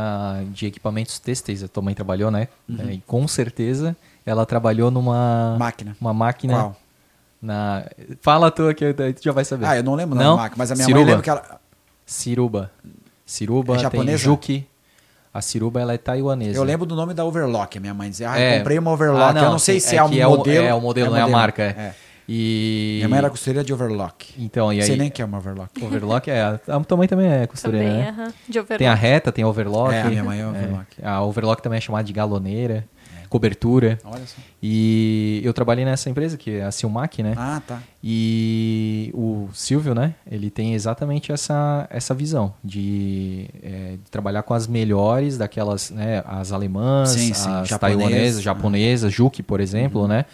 de 0.52 0.66
equipamentos 0.66 1.20
têxteis, 1.20 1.62
a 1.62 1.68
tua 1.68 1.80
mãe 1.80 1.94
trabalhou, 1.94 2.28
né? 2.28 2.48
Uhum. 2.68 2.80
É, 2.80 2.94
e 2.94 2.98
com 3.06 3.28
certeza 3.28 3.96
ela 4.26 4.44
trabalhou 4.44 4.90
numa 4.90 5.56
Máquina. 5.60 5.96
uma 6.00 6.12
máquina 6.12 6.54
Qual? 6.54 6.76
na 7.40 7.84
Fala 8.20 8.50
tu 8.50 8.74
que 8.74 8.92
tu 8.92 9.22
já 9.22 9.30
vai 9.30 9.44
saber. 9.44 9.66
Ah, 9.66 9.76
eu 9.76 9.84
não 9.84 9.94
lembro 9.94 10.16
não, 10.16 10.24
Não? 10.24 10.36
máquina, 10.38 10.58
mas 10.58 10.72
a 10.72 10.74
minha 10.74 10.86
Ciruba. 10.86 11.04
mãe 11.04 11.06
lembra 11.06 11.22
que 11.22 11.30
ela... 11.30 11.60
Ciruba. 12.04 12.72
Ciruba 13.24 13.74
É 13.74 13.76
tem 13.76 13.82
japonesa? 13.84 14.18
Juki. 14.18 14.66
A 15.34 15.40
Ciruba 15.40 15.80
ela 15.80 15.94
é 15.94 15.98
taiwanesa. 15.98 16.58
Eu 16.58 16.62
lembro 16.64 16.84
do 16.84 16.94
nome 16.94 17.14
da 17.14 17.24
Overlock, 17.24 17.78
a 17.78 17.80
minha 17.80 17.94
mãe 17.94 18.10
dizia, 18.10 18.30
ah, 18.30 18.38
É. 18.38 18.54
eu 18.54 18.58
comprei 18.58 18.78
uma 18.78 18.90
Overlock. 18.92 19.38
Ah, 19.38 19.42
eu 19.42 19.50
não 19.50 19.58
sei 19.58 19.80
se 19.80 19.96
é, 19.96 20.04
que 20.08 20.16
o 20.16 20.20
é 20.22 20.26
modelo. 20.26 20.66
É 20.66 20.74
o 20.74 20.80
modelo, 20.80 21.10
não 21.10 21.16
é 21.16 21.22
a 21.22 21.28
marca. 21.28 21.62
É. 21.62 21.66
É. 21.66 21.94
E 22.28 22.94
Minha 22.98 23.08
mãe 23.08 23.18
era 23.18 23.30
costureira 23.30 23.64
de 23.64 23.72
Overlock. 23.74 24.32
Então, 24.38 24.72
e 24.72 24.76
Não 24.76 24.82
aí 24.82 24.86
sei 24.86 24.96
nem 24.96 25.08
o 25.08 25.10
que 25.10 25.20
é 25.20 25.24
uma 25.24 25.38
Overlock. 25.38 25.84
overlock 25.84 26.30
é, 26.30 26.40
a 26.68 26.80
tua 26.80 26.96
mãe 26.96 27.08
também 27.08 27.26
é 27.30 27.46
costureira, 27.46 27.86
Também, 27.88 28.02
né? 28.04 28.14
aham. 28.16 28.32
De 28.48 28.58
overlock. 28.60 28.78
Tem 28.78 28.86
a 28.86 28.94
reta, 28.94 29.32
tem 29.32 29.44
a 29.44 29.48
overlock. 29.48 29.92
É, 29.94 30.02
a 30.02 30.04
minha 30.04 30.22
mãe 30.24 30.40
é 30.40 30.46
overlock. 30.46 30.86
A 31.02 31.22
overlock 31.22 31.62
também 31.62 31.78
é 31.78 31.80
chamada 31.80 32.04
de 32.04 32.12
galoneira, 32.12 32.84
cobertura. 33.32 33.98
Olha 34.04 34.26
só. 34.26 34.36
E 34.62 35.40
eu 35.42 35.54
trabalhei 35.54 35.86
nessa 35.86 36.10
empresa, 36.10 36.36
que 36.36 36.50
é 36.50 36.64
a 36.64 36.70
Silmac, 36.70 37.22
né? 37.22 37.32
Ah, 37.34 37.62
tá. 37.66 37.82
E 38.04 39.10
o 39.14 39.48
Silvio, 39.54 39.94
né? 39.94 40.14
Ele 40.30 40.50
tem 40.50 40.74
exatamente 40.74 41.32
essa, 41.32 41.86
essa 41.88 42.12
visão 42.12 42.52
de, 42.62 43.48
é, 43.62 43.92
de 43.92 44.10
trabalhar 44.10 44.42
com 44.42 44.52
as 44.52 44.66
melhores 44.66 45.38
daquelas, 45.38 45.90
né? 45.90 46.22
As 46.26 46.52
alemãs, 46.52 47.08
Sim, 47.08 47.32
sim, 47.32 47.50
as 47.50 47.68
japonesas, 47.68 47.78
taiwanesas, 47.78 48.42
japonesas, 48.42 49.12
Juki, 49.12 49.42
por 49.42 49.60
exemplo, 49.60 50.06
né? 50.06 50.26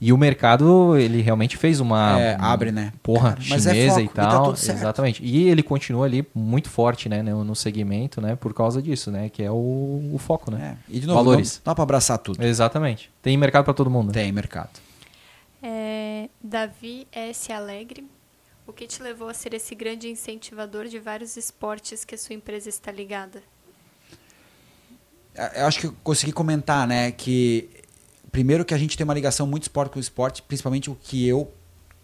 E 0.00 0.12
o 0.12 0.18
mercado, 0.18 0.96
ele 0.96 1.22
realmente 1.22 1.56
fez 1.56 1.80
uma... 1.80 2.20
É, 2.20 2.36
abre, 2.38 2.70
né? 2.72 2.92
Porra, 3.02 3.30
Cara, 3.34 3.44
mas 3.48 3.66
é 3.66 3.72
chinesa 3.72 3.88
foco, 3.94 4.00
e 4.00 4.04
e 4.04 4.08
tá 4.08 4.26
tal. 4.28 4.44
tudo 4.46 4.56
certo. 4.58 4.78
exatamente. 4.78 5.24
E 5.24 5.48
ele 5.48 5.62
continua 5.62 6.04
ali 6.04 6.26
muito 6.34 6.68
forte, 6.68 7.08
né? 7.08 7.22
No, 7.22 7.42
no 7.44 7.54
segmento, 7.54 8.20
né? 8.20 8.36
Por 8.36 8.52
causa 8.52 8.82
disso, 8.82 9.10
né? 9.10 9.28
Que 9.30 9.42
é 9.42 9.50
o, 9.50 10.10
o 10.12 10.18
foco, 10.18 10.50
né? 10.50 10.76
É. 10.90 10.96
E 10.96 11.00
de 11.00 11.06
novo, 11.06 11.24
Valores. 11.24 11.56
não 11.64 11.70
dá 11.70 11.74
pra 11.74 11.84
abraçar 11.84 12.18
tudo. 12.18 12.42
Exatamente. 12.44 13.10
Tem 13.22 13.36
mercado 13.36 13.64
para 13.64 13.72
todo 13.74 13.88
mundo. 13.88 14.12
Tem 14.12 14.30
mercado. 14.32 14.70
É, 15.62 16.28
Davi 16.42 17.06
S. 17.12 17.50
Alegre. 17.52 18.04
O 18.66 18.72
que 18.72 18.86
te 18.86 19.02
levou 19.02 19.28
a 19.28 19.34
ser 19.34 19.54
esse 19.54 19.74
grande 19.74 20.08
incentivador 20.08 20.86
de 20.86 20.98
vários 20.98 21.36
esportes 21.36 22.04
que 22.04 22.14
a 22.14 22.18
sua 22.18 22.34
empresa 22.34 22.68
está 22.68 22.90
ligada? 22.90 23.42
É, 25.34 25.62
Eu 25.62 25.66
acho 25.66 25.80
que 25.80 25.86
eu 25.86 25.94
consegui 26.02 26.32
comentar, 26.32 26.86
né, 26.86 27.10
que 27.12 27.68
primeiro 28.34 28.64
que 28.64 28.74
a 28.74 28.78
gente 28.78 28.96
tem 28.96 29.04
uma 29.04 29.14
ligação 29.14 29.46
muito 29.46 29.62
esporte 29.62 29.92
com 29.92 29.98
o 29.98 30.00
esporte, 30.00 30.42
principalmente 30.42 30.90
o 30.90 30.96
que 30.96 31.24
eu 31.24 31.52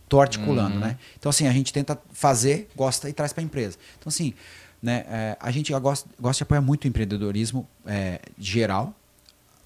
tô 0.08 0.20
articulando, 0.20 0.74
Uhum. 0.74 0.80
né? 0.80 0.96
Então 1.18 1.28
assim, 1.28 1.48
a 1.48 1.52
gente 1.52 1.72
tenta 1.72 2.00
fazer, 2.12 2.68
gosta 2.76 3.08
e 3.08 3.12
traz 3.12 3.32
para 3.32 3.42
a 3.42 3.44
empresa. 3.44 3.76
Então 3.98 4.08
assim, 4.08 4.32
né, 4.80 5.04
é, 5.08 5.36
a 5.40 5.50
gente 5.50 5.72
gosta, 5.80 6.08
gosta 6.20 6.38
de 6.38 6.42
apoiar 6.44 6.60
muito 6.60 6.84
o 6.84 6.86
empreendedorismo 6.88 7.66
é, 7.84 8.20
geral, 8.38 8.94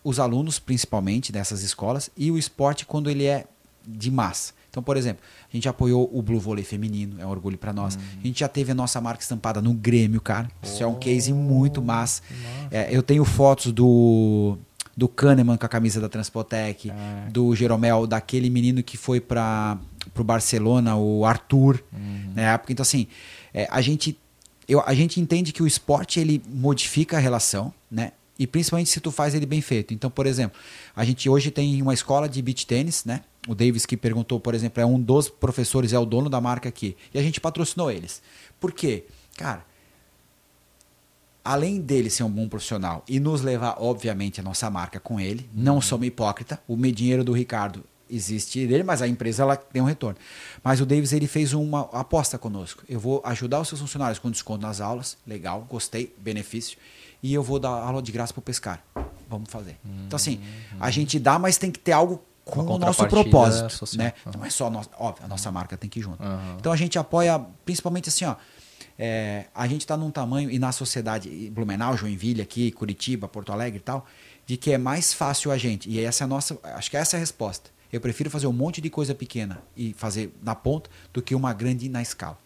os 0.03 0.19
alunos 0.19 0.59
principalmente 0.59 1.31
dessas 1.31 1.63
escolas 1.63 2.09
e 2.17 2.31
o 2.31 2.39
esporte 2.39 2.87
quando 2.87 3.11
ele 3.11 3.27
é 3.27 3.45
de 3.87 4.11
massa. 4.11 4.55
Então, 4.71 4.83
por 4.83 4.97
exemplo, 4.97 5.23
a 5.53 5.55
gente 5.55 5.69
apoiou 5.69 6.11
o 6.13 6.21
Blue 6.23 6.41
Vôlei 6.41 6.65
feminino, 6.65 7.21
é 7.21 7.27
um 7.27 7.31
orgulho 7.31 7.57
para 7.59 7.73
nós. 7.73 7.97
A 7.97 8.27
gente 8.27 8.41
já 8.41 8.49
teve 8.49 8.73
a 8.73 8.75
nossa 8.75 9.01
marca 9.03 9.23
estampada 9.23 9.61
no 9.63 9.73
Grêmio, 9.75 10.21
cara. 10.21 10.51
Isso 10.63 10.83
é 10.83 10.87
um 10.87 10.97
case 10.99 11.33
muito 11.33 11.81
massa. 11.83 12.23
É, 12.71 12.89
eu 12.91 13.01
tenho 13.03 13.25
fotos 13.25 13.71
do 13.71 14.59
do 14.97 15.09
Kahneman 15.09 15.57
com 15.57 15.67
a 15.67 15.69
camisa 15.69 16.01
da 16.01 16.09
Transpotec, 16.09 16.91
Ah. 16.91 17.29
do 17.31 17.55
Jeromel, 17.55 18.07
daquele 18.07 18.49
menino 18.51 18.83
que 18.83 18.97
foi 18.97 19.21
para 19.21 19.79
o 20.17 20.25
Barcelona, 20.25 20.97
o 20.97 21.25
Arthur, 21.25 21.83
na 22.35 22.43
época. 22.55 22.73
Então, 22.73 22.83
assim, 22.83 23.07
é, 23.53 23.67
a, 23.71 23.81
gente, 23.81 24.19
eu, 24.69 24.83
a 24.87 24.95
gente 24.95 25.21
entende 25.21 25.53
que 25.53 25.63
o 25.63 25.67
esporte 25.67 26.21
ele 26.21 26.43
modifica 26.49 27.17
a 27.17 27.21
relação, 27.21 27.73
né? 27.91 28.13
E 28.39 28.47
principalmente 28.47 28.91
se 28.91 29.01
tu 29.01 29.13
faz 29.13 29.35
ele 29.35 29.47
bem 29.47 29.61
feito. 29.61 29.95
Então, 29.95 30.11
por 30.11 30.27
exemplo, 30.27 30.59
a 30.95 31.05
gente 31.05 31.29
hoje 31.29 31.51
tem 31.53 31.81
uma 31.81 31.95
escola 31.95 32.29
de 32.29 32.43
beach 32.43 32.67
tênis, 32.67 33.05
né? 33.05 33.21
O 33.47 33.55
Davis 33.55 33.87
que 33.87 33.97
perguntou, 33.97 34.41
por 34.41 34.55
exemplo, 34.55 34.83
é 34.83 34.87
um 34.87 35.01
dos 35.01 35.29
professores, 35.29 35.93
é 35.93 35.99
o 35.99 36.05
dono 36.05 36.29
da 36.29 36.41
marca 36.41 36.69
aqui. 36.69 36.97
E 37.13 37.19
a 37.19 37.23
gente 37.23 37.41
patrocinou 37.41 37.91
eles. 37.91 38.23
Por 38.59 38.73
quê? 38.73 39.05
Cara, 39.37 39.65
além 41.45 41.81
dele 41.81 42.09
ser 42.11 42.23
um 42.25 42.31
bom 42.31 42.49
profissional 42.49 43.05
e 43.09 43.21
nos 43.21 43.43
levar, 43.43 43.77
obviamente, 43.79 44.41
a 44.41 44.43
nossa 44.43 44.71
marca 44.71 44.99
com 44.99 45.21
ele, 45.21 45.49
não 45.53 45.81
somos 45.81 46.07
hipócrita, 46.07 46.59
o 46.67 46.77
me- 46.77 46.91
dinheiro 46.93 47.23
do 47.23 47.33
Ricardo 47.33 47.85
existe 48.11 48.67
dele, 48.67 48.83
mas 48.83 49.03
a 49.03 49.09
empresa 49.09 49.43
ela 49.43 49.57
tem 49.57 49.83
um 49.83 49.87
retorno. 49.87 50.17
Mas 50.63 50.81
o 50.81 50.87
Davis 50.87 51.13
ele 51.13 51.27
fez 51.27 51.53
uma 51.53 51.83
aposta 51.93 52.39
conosco. 52.39 52.83
Eu 52.89 53.01
vou 53.01 53.21
ajudar 53.25 53.61
os 53.61 53.69
seus 53.69 53.81
funcionários 53.81 54.19
com 54.19 54.31
desconto 54.31 54.63
nas 54.63 54.81
aulas, 54.81 55.17
legal, 55.27 55.67
gostei, 55.69 56.15
benefício, 56.19 56.79
e 57.23 57.33
eu 57.35 57.43
vou 57.43 57.59
dar 57.59 57.71
aula 57.71 58.01
de 58.03 58.13
graça 58.13 58.33
para 58.33 58.41
o 58.41 58.43
pescar. 58.43 58.83
Vamos 59.29 59.51
fazer. 59.51 59.77
Então 60.07 60.17
assim, 60.17 60.39
a 60.79 60.91
gente 60.91 61.19
dá, 61.19 61.39
mas 61.39 61.57
tem 61.57 61.71
que 61.71 61.79
ter 61.79 61.93
algo 61.93 62.23
com 62.45 62.61
Uma 62.61 62.75
o 62.75 62.79
nosso 62.79 63.07
propósito, 63.09 63.71
social. 63.73 64.05
né? 64.07 64.13
Uhum. 64.27 64.33
Não 64.37 64.45
é 64.45 64.51
só 64.51 64.67
a 64.67 64.71
nossa, 64.71 64.91
óbvio, 64.99 65.25
a 65.25 65.29
nossa 65.29 65.51
marca 65.51 65.77
tem 65.79 65.89
que 65.89 65.99
ir 65.99 66.03
junto. 66.03 66.23
Uhum. 66.23 66.57
Então 66.61 66.71
a 66.71 66.77
gente 66.77 66.99
apoia 66.99 67.39
principalmente 67.65 68.11
assim, 68.11 68.27
ó. 68.27 68.37
É, 68.99 69.47
a 69.55 69.67
gente 69.67 69.81
está 69.81 69.97
num 69.97 70.11
tamanho 70.11 70.51
e 70.51 70.59
na 70.59 70.73
sociedade 70.73 71.51
Blumenau, 71.51 71.97
Joinville 71.97 72.43
aqui, 72.43 72.71
Curitiba, 72.71 73.27
Porto 73.29 73.53
Alegre 73.53 73.79
e 73.79 73.83
tal, 73.83 74.07
de 74.47 74.57
que 74.57 74.73
é 74.73 74.79
mais 74.79 75.13
fácil 75.13 75.51
a 75.51 75.59
gente. 75.59 75.89
E 75.89 76.01
essa 76.01 76.23
é 76.23 76.27
a 76.27 76.29
nossa, 76.29 76.59
acho 76.63 76.91
que 76.91 76.97
essa 76.97 77.17
é 77.17 77.19
a 77.19 77.21
resposta. 77.21 77.71
Eu 77.93 78.01
prefiro 78.01 78.31
fazer 78.31 78.47
um 78.47 78.53
monte 78.53 78.81
de 78.81 78.91
coisa 78.91 79.15
pequena 79.15 79.63
e 79.77 79.93
fazer 79.93 80.35
na 80.43 80.55
ponta 80.55 80.91
do 81.13 81.23
que 81.23 81.35
uma 81.35 81.53
grande 81.53 81.89
na 81.89 82.03
escala. 82.03 82.39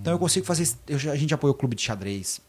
Então 0.00 0.12
eu 0.12 0.18
consigo 0.18 0.44
fazer, 0.44 0.68
eu 0.88 0.96
a 1.12 1.16
gente 1.16 1.32
apoia 1.32 1.52
o 1.52 1.54
clube 1.54 1.76
de 1.76 1.82
xadrez 1.82 2.40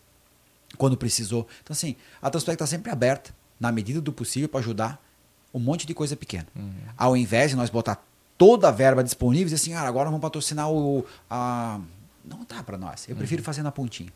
quando 0.77 0.97
precisou. 0.97 1.47
Então 1.63 1.73
assim, 1.73 1.95
a 2.21 2.29
Transpec 2.29 2.55
está 2.55 2.65
sempre 2.65 2.91
aberta 2.91 3.33
na 3.59 3.71
medida 3.71 4.01
do 4.01 4.11
possível 4.11 4.49
para 4.49 4.59
ajudar 4.59 5.01
um 5.53 5.59
monte 5.59 5.85
de 5.85 5.93
coisa 5.93 6.15
pequena. 6.15 6.47
Ao 6.97 7.15
invés 7.15 7.51
de 7.51 7.57
nós 7.57 7.69
botar 7.69 8.03
toda 8.37 8.69
a 8.69 8.71
verba 8.71 9.03
disponível 9.03 9.47
e 9.47 9.49
dizer 9.49 9.55
assim, 9.55 9.73
ah, 9.73 9.87
agora 9.87 10.05
vamos 10.05 10.21
patrocinar 10.21 10.71
o. 10.71 11.05
A... 11.29 11.79
Não 12.29 12.45
dá 12.47 12.61
para 12.61 12.77
nós. 12.77 13.07
Eu 13.07 13.15
prefiro 13.15 13.41
fazer 13.41 13.63
na 13.63 13.71
pontinha. 13.71 14.09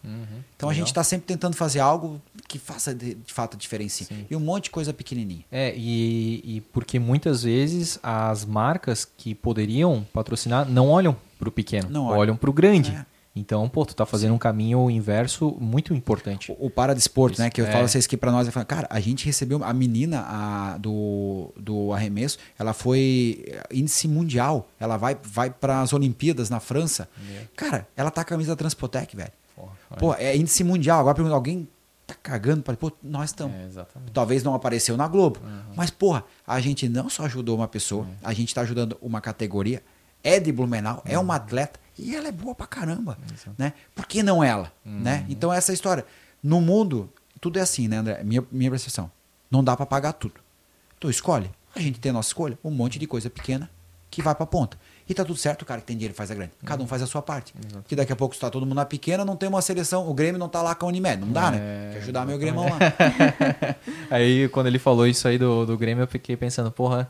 Então 0.56 0.70
a 0.70 0.74
gente 0.74 0.88
está 0.88 1.04
sempre 1.04 1.26
tentando 1.28 1.56
fazer 1.56 1.80
algo 1.80 2.22
que 2.48 2.60
faça 2.60 2.94
de, 2.94 3.16
de 3.16 3.34
fato 3.34 3.56
a 3.56 3.58
diferença. 3.60 4.04
Sim. 4.04 4.26
E 4.30 4.36
um 4.36 4.40
monte 4.40 4.66
de 4.66 4.70
coisa 4.72 4.94
pequenininha. 4.94 5.44
É, 5.52 5.74
e, 5.76 6.42
e 6.58 6.62
porque 6.74 7.00
muitas 7.00 7.44
vezes 7.44 7.98
as 8.04 8.44
marcas 8.46 9.06
que 9.06 9.34
poderiam 9.34 10.06
patrocinar 10.14 10.68
não 10.70 10.90
olham 10.90 11.16
para 11.40 11.50
o 11.50 11.52
pequeno, 11.52 11.90
Não 11.90 12.06
olham. 12.06 12.20
olham 12.20 12.38
para 12.38 12.50
o 12.50 12.54
grande. 12.54 12.92
É. 12.92 13.06
Então, 13.34 13.68
pô, 13.70 13.86
tu 13.86 13.96
tá 13.96 14.06
fazendo 14.06 14.34
um 14.34 14.38
caminho 14.38 14.90
inverso 14.90 15.56
muito 15.58 15.94
importante. 15.94 16.52
O, 16.52 16.66
o 16.66 16.70
paradesporto, 16.70 17.36
Isso, 17.36 17.42
né? 17.42 17.50
Que 17.50 17.62
eu 17.62 17.66
é. 17.66 17.72
falo 17.72 17.88
vocês 17.88 18.06
que 18.06 18.18
para 18.18 18.30
nós, 18.30 18.46
eu 18.46 18.52
falo, 18.52 18.66
cara, 18.66 18.88
a 18.90 19.00
gente 19.00 19.26
recebeu 19.26 19.64
a 19.64 19.74
menina 19.74 20.26
a, 20.28 20.78
do, 20.78 21.54
do 21.56 21.94
arremesso, 21.94 22.38
ela 22.60 22.74
foi 22.74 23.46
eh, 23.48 23.64
índice 23.72 24.08
mundial, 24.10 24.68
ela 24.78 24.98
vai, 24.98 25.18
vai 25.24 25.50
para 25.50 25.80
as 25.82 25.94
Olimpíadas 25.94 26.50
na 26.50 26.60
França. 26.60 27.08
Cara, 27.56 27.88
ela 27.96 28.12
tá 28.12 28.22
com 28.24 28.28
a 28.28 28.32
camisa 28.32 28.52
da 28.52 28.56
Transpotec, 28.58 29.16
velho. 29.16 29.32
Porra, 29.56 29.72
Pô, 29.98 30.14
é 30.16 30.36
índice 30.36 30.64
mundial. 30.66 31.00
Agora 31.00 31.16
pergunta, 31.16 31.34
alguém 31.36 31.68
tá 32.06 32.16
cagando 32.22 32.64
para 32.64 32.76
pô, 32.76 32.92
nós 33.02 33.30
estamos. 33.30 33.56
é. 33.78 33.86
Talvez 34.14 34.44
não 34.44 34.54
apareceu 34.54 34.98
na 34.98 35.08
Globo. 35.08 35.40
Uhum. 35.42 35.74
Mas, 35.78 35.90
porra, 35.90 36.26
a 36.46 36.60
gente 36.60 36.90
não 36.90 37.10
só 37.10 37.24
ajudou 37.24 37.56
uma 37.56 37.68
pessoa, 37.70 38.06
a 38.22 38.34
gente 38.34 38.54
tá 38.54 38.60
ajudando 38.60 38.98
uma 39.02 39.22
categoria, 39.22 39.82
é 40.22 40.38
de 40.38 40.52
Blumenau, 40.52 41.02
é 41.06 41.18
Uhum. 41.18 41.24
uma 41.24 41.36
atleta 41.36 41.80
e 41.98 42.16
ela 42.16 42.28
é 42.28 42.32
boa 42.32 42.56
pra 42.56 42.66
caramba. 42.68 43.18
Né? 43.58 43.74
Por 43.96 44.06
que 44.06 44.24
não 44.24 44.44
ela? 44.44 44.72
Uhum. 44.86 45.00
Né? 45.00 45.26
Então, 45.30 45.52
essa 45.52 45.74
história. 45.74 46.06
No 46.44 46.60
mundo, 46.60 47.10
tudo 47.40 47.60
é 47.60 47.62
assim, 47.62 47.88
né, 47.88 47.98
André? 47.98 48.24
Minha, 48.24 48.44
minha 48.52 48.70
percepção. 48.72 49.12
Não 49.50 49.64
dá 49.64 49.76
pra 49.78 49.86
pagar 49.86 50.14
tudo. 50.14 50.36
Tu 51.00 51.10
escolhe. 51.10 51.50
A 51.76 51.80
gente 51.80 52.00
tem 52.00 52.10
a 52.10 52.14
nossa 52.14 52.30
escolha, 52.30 52.58
um 52.64 52.72
monte 52.72 52.98
de 53.00 53.08
coisa 53.08 53.30
pequena 53.30 53.70
que 54.10 54.22
vai 54.22 54.36
pra 54.36 54.46
ponta. 54.46 54.78
E 55.08 55.14
tá 55.14 55.24
tudo 55.24 55.38
certo, 55.38 55.62
o 55.62 55.66
cara 55.66 55.80
que 55.80 55.88
tem 55.88 55.96
dinheiro 55.96 56.14
faz 56.14 56.30
a 56.30 56.36
grande. 56.36 56.52
Cada 56.66 56.84
um 56.84 56.88
faz 56.88 57.02
a 57.02 57.08
sua 57.08 57.22
parte. 57.22 57.54
Que 57.88 57.96
daqui 57.96 58.12
a 58.12 58.16
pouco, 58.16 58.36
se 58.36 58.42
tá 58.42 58.50
todo 58.50 58.66
mundo 58.66 58.76
na 58.76 58.86
pequena, 58.86 59.24
não 59.24 59.36
tem 59.38 59.48
uma 59.48 59.62
seleção. 59.62 60.08
O 60.10 60.14
Grêmio 60.14 60.38
não 60.38 60.50
tá 60.50 60.62
lá 60.62 60.76
com 60.76 60.86
a 60.86 60.90
Unimed. 60.90 61.22
Não 61.22 61.32
dá, 61.32 61.48
É, 61.48 61.52
né? 61.52 61.90
Quer 61.94 62.00
ajudar 62.00 62.26
meu 62.26 62.38
Grêmio 62.38 62.62
lá. 62.62 62.78
Aí, 64.12 64.50
quando 64.50 64.68
ele 64.68 64.80
falou 64.80 65.08
isso 65.08 65.28
aí 65.28 65.38
do, 65.38 65.66
do 65.66 65.78
Grêmio, 65.78 66.04
eu 66.04 66.08
fiquei 66.08 66.36
pensando, 66.36 66.70
porra, 66.72 67.10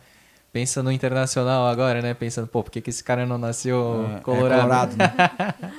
pensa 0.52 0.84
no 0.84 0.92
internacional 0.92 1.66
agora, 1.68 2.02
né? 2.02 2.14
Pensando, 2.14 2.48
pô, 2.48 2.64
por 2.64 2.72
que, 2.72 2.82
que 2.82 2.90
esse 2.90 3.04
cara 3.04 3.26
não 3.26 3.38
nasceu 3.38 4.08
É, 4.14 4.18
é 4.18 4.20
colorado? 4.20 4.62
colorado, 4.62 4.98
né? 4.98 5.12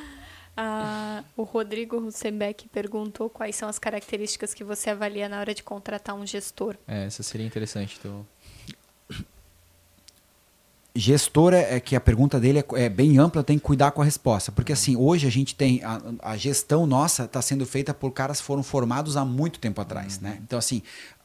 Ah, 0.55 1.25
o 1.35 1.45
Rodrigo 1.45 1.99
Russenbeck 1.99 2.69
perguntou 2.69 3.31
quais 3.31 3.57
são 3.57 3.69
as 3.69 3.79
características 3.79 4.53
que 4.53 4.63
você 4.63 4.91
avalia 4.91 5.29
na 5.29 5.41
hora 5.41 5.55
de 5.55 5.63
contratar 5.63 6.15
um 6.15 6.27
gestor. 6.27 6.77
É, 6.87 7.07
essa 7.07 7.23
seria 7.23 7.47
interessante. 7.47 7.99
Tu... 7.99 9.25
gestora 10.95 11.59
é 11.59 11.81
que 11.81 11.97
a 11.97 12.01
pergunta 12.01 12.39
dele 12.39 12.59
é, 12.59 12.85
é 12.85 12.89
bem 12.91 13.19
ampla, 13.19 13.43
tem 13.43 13.59
que 13.59 13.65
cuidar 13.65 13.93
com 13.93 14.03
a 14.03 14.05
resposta. 14.05 14.53
Porque 14.53 14.75
assim, 14.75 14.95
hoje 14.95 15.27
a 15.27 15.31
gente 15.31 15.55
tem. 15.55 15.83
A, 15.83 16.01
a 16.21 16.37
gestão 16.37 16.87
nossa 16.87 17.25
está 17.25 17.41
sendo 17.41 17.65
feita 17.65 17.95
por 17.95 18.11
caras 18.11 18.39
que 18.39 18.47
foram 18.47 18.63
formados 18.63 19.17
há 19.17 19.25
muito 19.25 19.59
tempo 19.59 19.81
atrás. 19.81 20.21
Né? 20.21 20.39
Então, 20.43 20.59
assim, 20.59 20.83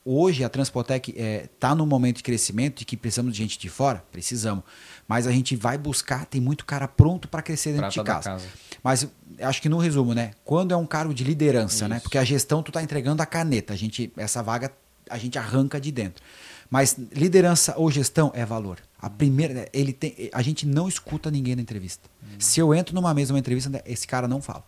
hoje 0.08 0.44
a 0.44 0.50
Transpotec 0.50 1.14
está 1.18 1.76
num 1.76 1.86
momento 1.86 2.18
de 2.18 2.24
crescimento 2.24 2.80
de 2.80 2.86
que 2.86 2.96
precisamos 2.96 3.34
de 3.34 3.38
gente 3.38 3.60
de 3.60 3.68
fora? 3.68 4.04
Precisamos. 4.12 4.64
Mas 5.08 5.28
a 5.28 5.32
gente 5.32 5.56
vai 5.56 5.78
buscar, 5.78 6.26
tem 6.26 6.40
muito 6.40 6.66
cara 6.66 6.88
pronto 6.88 7.28
para 7.28 7.42
crescer 7.42 7.72
dentro 7.72 7.92
Prata 7.92 7.94
de 7.94 8.04
da 8.04 8.14
casa. 8.14 8.30
casa. 8.30 8.46
Mas 8.84 9.08
acho 9.40 9.62
que 9.62 9.68
no 9.68 9.78
resumo, 9.78 10.14
né? 10.14 10.32
Quando 10.46 10.74
é 10.74 10.78
um 10.78 10.86
cargo 10.86 11.14
de 11.14 11.24
liderança, 11.24 11.88
né? 11.88 11.98
Isso. 11.98 12.04
Porque 12.04 12.18
a 12.18 12.24
gestão 12.24 12.64
tu 12.64 12.72
tá 12.72 12.82
entregando 12.82 13.22
a 13.22 13.26
caneta, 13.26 13.74
a 13.74 13.76
gente 13.76 14.12
essa 14.16 14.42
vaga 14.42 14.72
a 15.10 15.18
gente 15.18 15.38
arranca 15.38 15.80
de 15.80 15.92
dentro. 15.92 16.24
Mas 16.70 16.98
liderança 17.14 17.74
ou 17.78 17.90
gestão 17.90 18.32
é 18.34 18.46
valor. 18.46 18.80
A 19.00 19.10
primeira, 19.10 19.70
ele 19.72 19.94
tem, 19.94 20.30
a 20.34 20.42
gente 20.42 20.66
não 20.66 20.88
escuta 20.88 21.32
ninguém 21.32 21.56
na 21.56 21.62
entrevista. 21.62 22.10
Se 22.40 22.60
eu 22.60 22.74
entro 22.74 22.94
numa 22.94 23.14
mesa, 23.14 23.34
uma 23.34 23.40
entrevista, 23.40 23.82
esse 23.86 24.06
cara 24.06 24.28
não 24.28 24.42
fala. 24.42 24.66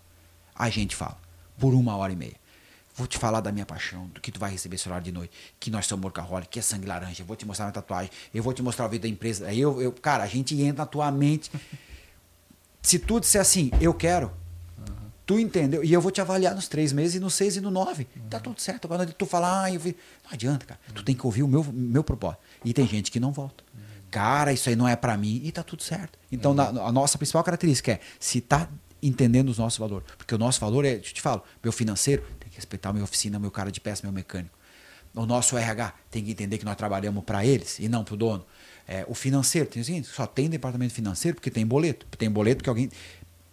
A 0.55 0.69
gente 0.69 0.95
fala 0.95 1.17
por 1.57 1.73
uma 1.73 1.95
hora 1.97 2.13
e 2.13 2.15
meia. 2.15 2.35
Vou 2.99 3.07
te 3.07 3.17
falar 3.17 3.39
da 3.39 3.49
minha 3.49 3.65
paixão, 3.65 4.07
do 4.07 4.19
que 4.19 4.29
tu 4.29 4.37
vai 4.41 4.51
receber 4.51 4.77
celular 4.77 4.99
de 4.99 5.09
noite, 5.09 5.31
que 5.57 5.71
nós 5.71 5.85
somos 5.85 6.03
workaholic, 6.03 6.49
que 6.49 6.59
é 6.59 6.61
sangue 6.61 6.85
laranja. 6.85 7.21
Eu 7.23 7.25
vou 7.25 7.37
te 7.37 7.45
mostrar 7.45 7.67
minha 7.67 7.73
tatuagem, 7.73 8.11
eu 8.33 8.43
vou 8.43 8.51
te 8.51 8.61
mostrar 8.61 8.87
o 8.87 8.89
vídeo 8.89 9.03
da 9.03 9.07
empresa. 9.07 9.47
Aí 9.47 9.57
eu, 9.57 9.81
eu, 9.81 9.93
cara, 9.93 10.21
a 10.21 10.27
gente 10.27 10.53
entra 10.61 10.83
na 10.83 10.85
tua 10.85 11.09
mente. 11.09 11.49
Se 12.81 12.99
tu 12.99 13.21
disser 13.21 13.39
assim, 13.39 13.71
eu 13.79 13.93
quero, 13.93 14.33
tu 15.25 15.39
entendeu? 15.39 15.81
E 15.81 15.93
eu 15.93 16.01
vou 16.01 16.11
te 16.11 16.19
avaliar 16.19 16.53
nos 16.53 16.67
três 16.67 16.91
meses, 16.91 17.15
e 17.15 17.19
no 17.21 17.29
seis 17.29 17.55
e 17.55 17.61
no 17.61 17.71
nove. 17.71 18.05
Tá 18.29 18.37
tudo 18.37 18.59
certo. 18.59 18.83
Agora 18.83 19.05
tu 19.05 19.25
falar, 19.25 19.63
ah, 19.63 19.73
eu 19.73 19.79
vi... 19.79 19.95
não 20.25 20.33
adianta, 20.33 20.65
cara. 20.65 20.79
Tu 20.93 21.01
tem 21.01 21.15
que 21.15 21.25
ouvir 21.25 21.43
o 21.43 21.47
meu, 21.47 21.63
meu 21.71 22.03
propósito. 22.03 22.41
E 22.65 22.73
tem 22.73 22.85
gente 22.85 23.09
que 23.09 23.19
não 23.19 23.31
volta. 23.31 23.63
Cara, 24.11 24.51
isso 24.51 24.67
aí 24.67 24.75
não 24.75 24.87
é 24.87 24.97
para 24.97 25.15
mim 25.15 25.39
e 25.45 25.53
tá 25.53 25.63
tudo 25.63 25.83
certo. 25.83 26.19
Então, 26.29 26.53
na, 26.53 26.67
a 26.67 26.91
nossa 26.91 27.17
principal 27.17 27.45
característica 27.45 27.93
é 27.93 28.01
se 28.19 28.41
tá 28.41 28.67
entendendo 29.01 29.49
os 29.49 29.57
nossos 29.57 29.79
valores. 29.79 30.05
Porque 30.17 30.35
o 30.35 30.37
nosso 30.37 30.59
valor 30.59 30.83
é, 30.83 30.95
eu 30.95 31.01
te 31.01 31.21
falo, 31.21 31.41
meu 31.63 31.71
financeiro 31.71 32.23
respeitar 32.59 32.93
minha 32.93 33.03
oficina, 33.03 33.39
meu 33.39 33.51
cara 33.51 33.71
de 33.71 33.79
peça, 33.79 34.01
meu 34.03 34.11
mecânico. 34.11 34.57
O 35.15 35.25
nosso 35.25 35.57
RH 35.57 35.93
tem 36.11 36.23
que 36.23 36.31
entender 36.31 36.57
que 36.57 36.65
nós 36.65 36.75
trabalhamos 36.75 37.23
para 37.23 37.45
eles 37.45 37.79
e 37.79 37.89
não 37.89 38.03
para 38.03 38.13
o 38.13 38.17
dono. 38.17 38.45
É, 38.87 39.05
o 39.07 39.15
financeiro, 39.15 39.67
tem 39.67 39.81
assim, 39.81 40.03
só 40.03 40.25
tem 40.25 40.49
departamento 40.49 40.93
financeiro 40.93 41.35
porque 41.35 41.49
tem 41.49 41.65
boleto. 41.65 42.05
Tem 42.17 42.29
boleto 42.29 42.57
porque 42.57 42.69
alguém. 42.69 42.89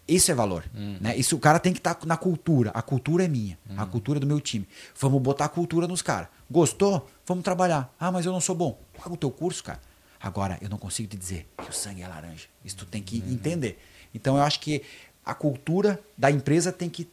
Isso 0.06 0.30
é 0.30 0.34
valor. 0.34 0.64
Hum. 0.74 0.98
Né? 1.00 1.16
Isso 1.16 1.34
o 1.34 1.38
cara 1.38 1.58
tem 1.58 1.72
que 1.72 1.78
estar 1.78 1.94
tá 1.94 2.06
na 2.06 2.16
cultura. 2.16 2.70
A 2.70 2.82
cultura 2.82 3.24
é 3.24 3.28
minha. 3.28 3.58
Hum. 3.68 3.74
A 3.76 3.86
cultura 3.86 4.18
é 4.18 4.20
do 4.20 4.26
meu 4.26 4.40
time. 4.40 4.66
Vamos 4.98 5.20
botar 5.20 5.46
a 5.46 5.48
cultura 5.48 5.88
nos 5.88 6.02
caras. 6.02 6.28
Gostou? 6.50 7.08
Vamos 7.26 7.42
trabalhar. 7.42 7.92
Ah, 7.98 8.12
mas 8.12 8.24
eu 8.24 8.32
não 8.32 8.40
sou 8.40 8.54
bom. 8.54 8.78
Paga 8.96 9.12
o 9.12 9.16
teu 9.16 9.30
curso, 9.30 9.64
cara. 9.64 9.80
Agora, 10.20 10.58
eu 10.60 10.68
não 10.68 10.78
consigo 10.78 11.08
te 11.08 11.16
dizer 11.16 11.46
que 11.58 11.70
o 11.70 11.72
sangue 11.72 12.02
é 12.02 12.08
laranja. 12.08 12.46
Isso 12.64 12.76
tu 12.76 12.86
tem 12.86 13.02
que 13.02 13.20
uhum. 13.20 13.32
entender. 13.32 13.78
Então, 14.14 14.36
eu 14.36 14.42
acho 14.42 14.60
que 14.60 14.82
a 15.24 15.34
cultura 15.34 16.00
da 16.16 16.30
empresa 16.30 16.72
tem 16.72 16.88
que 16.88 17.08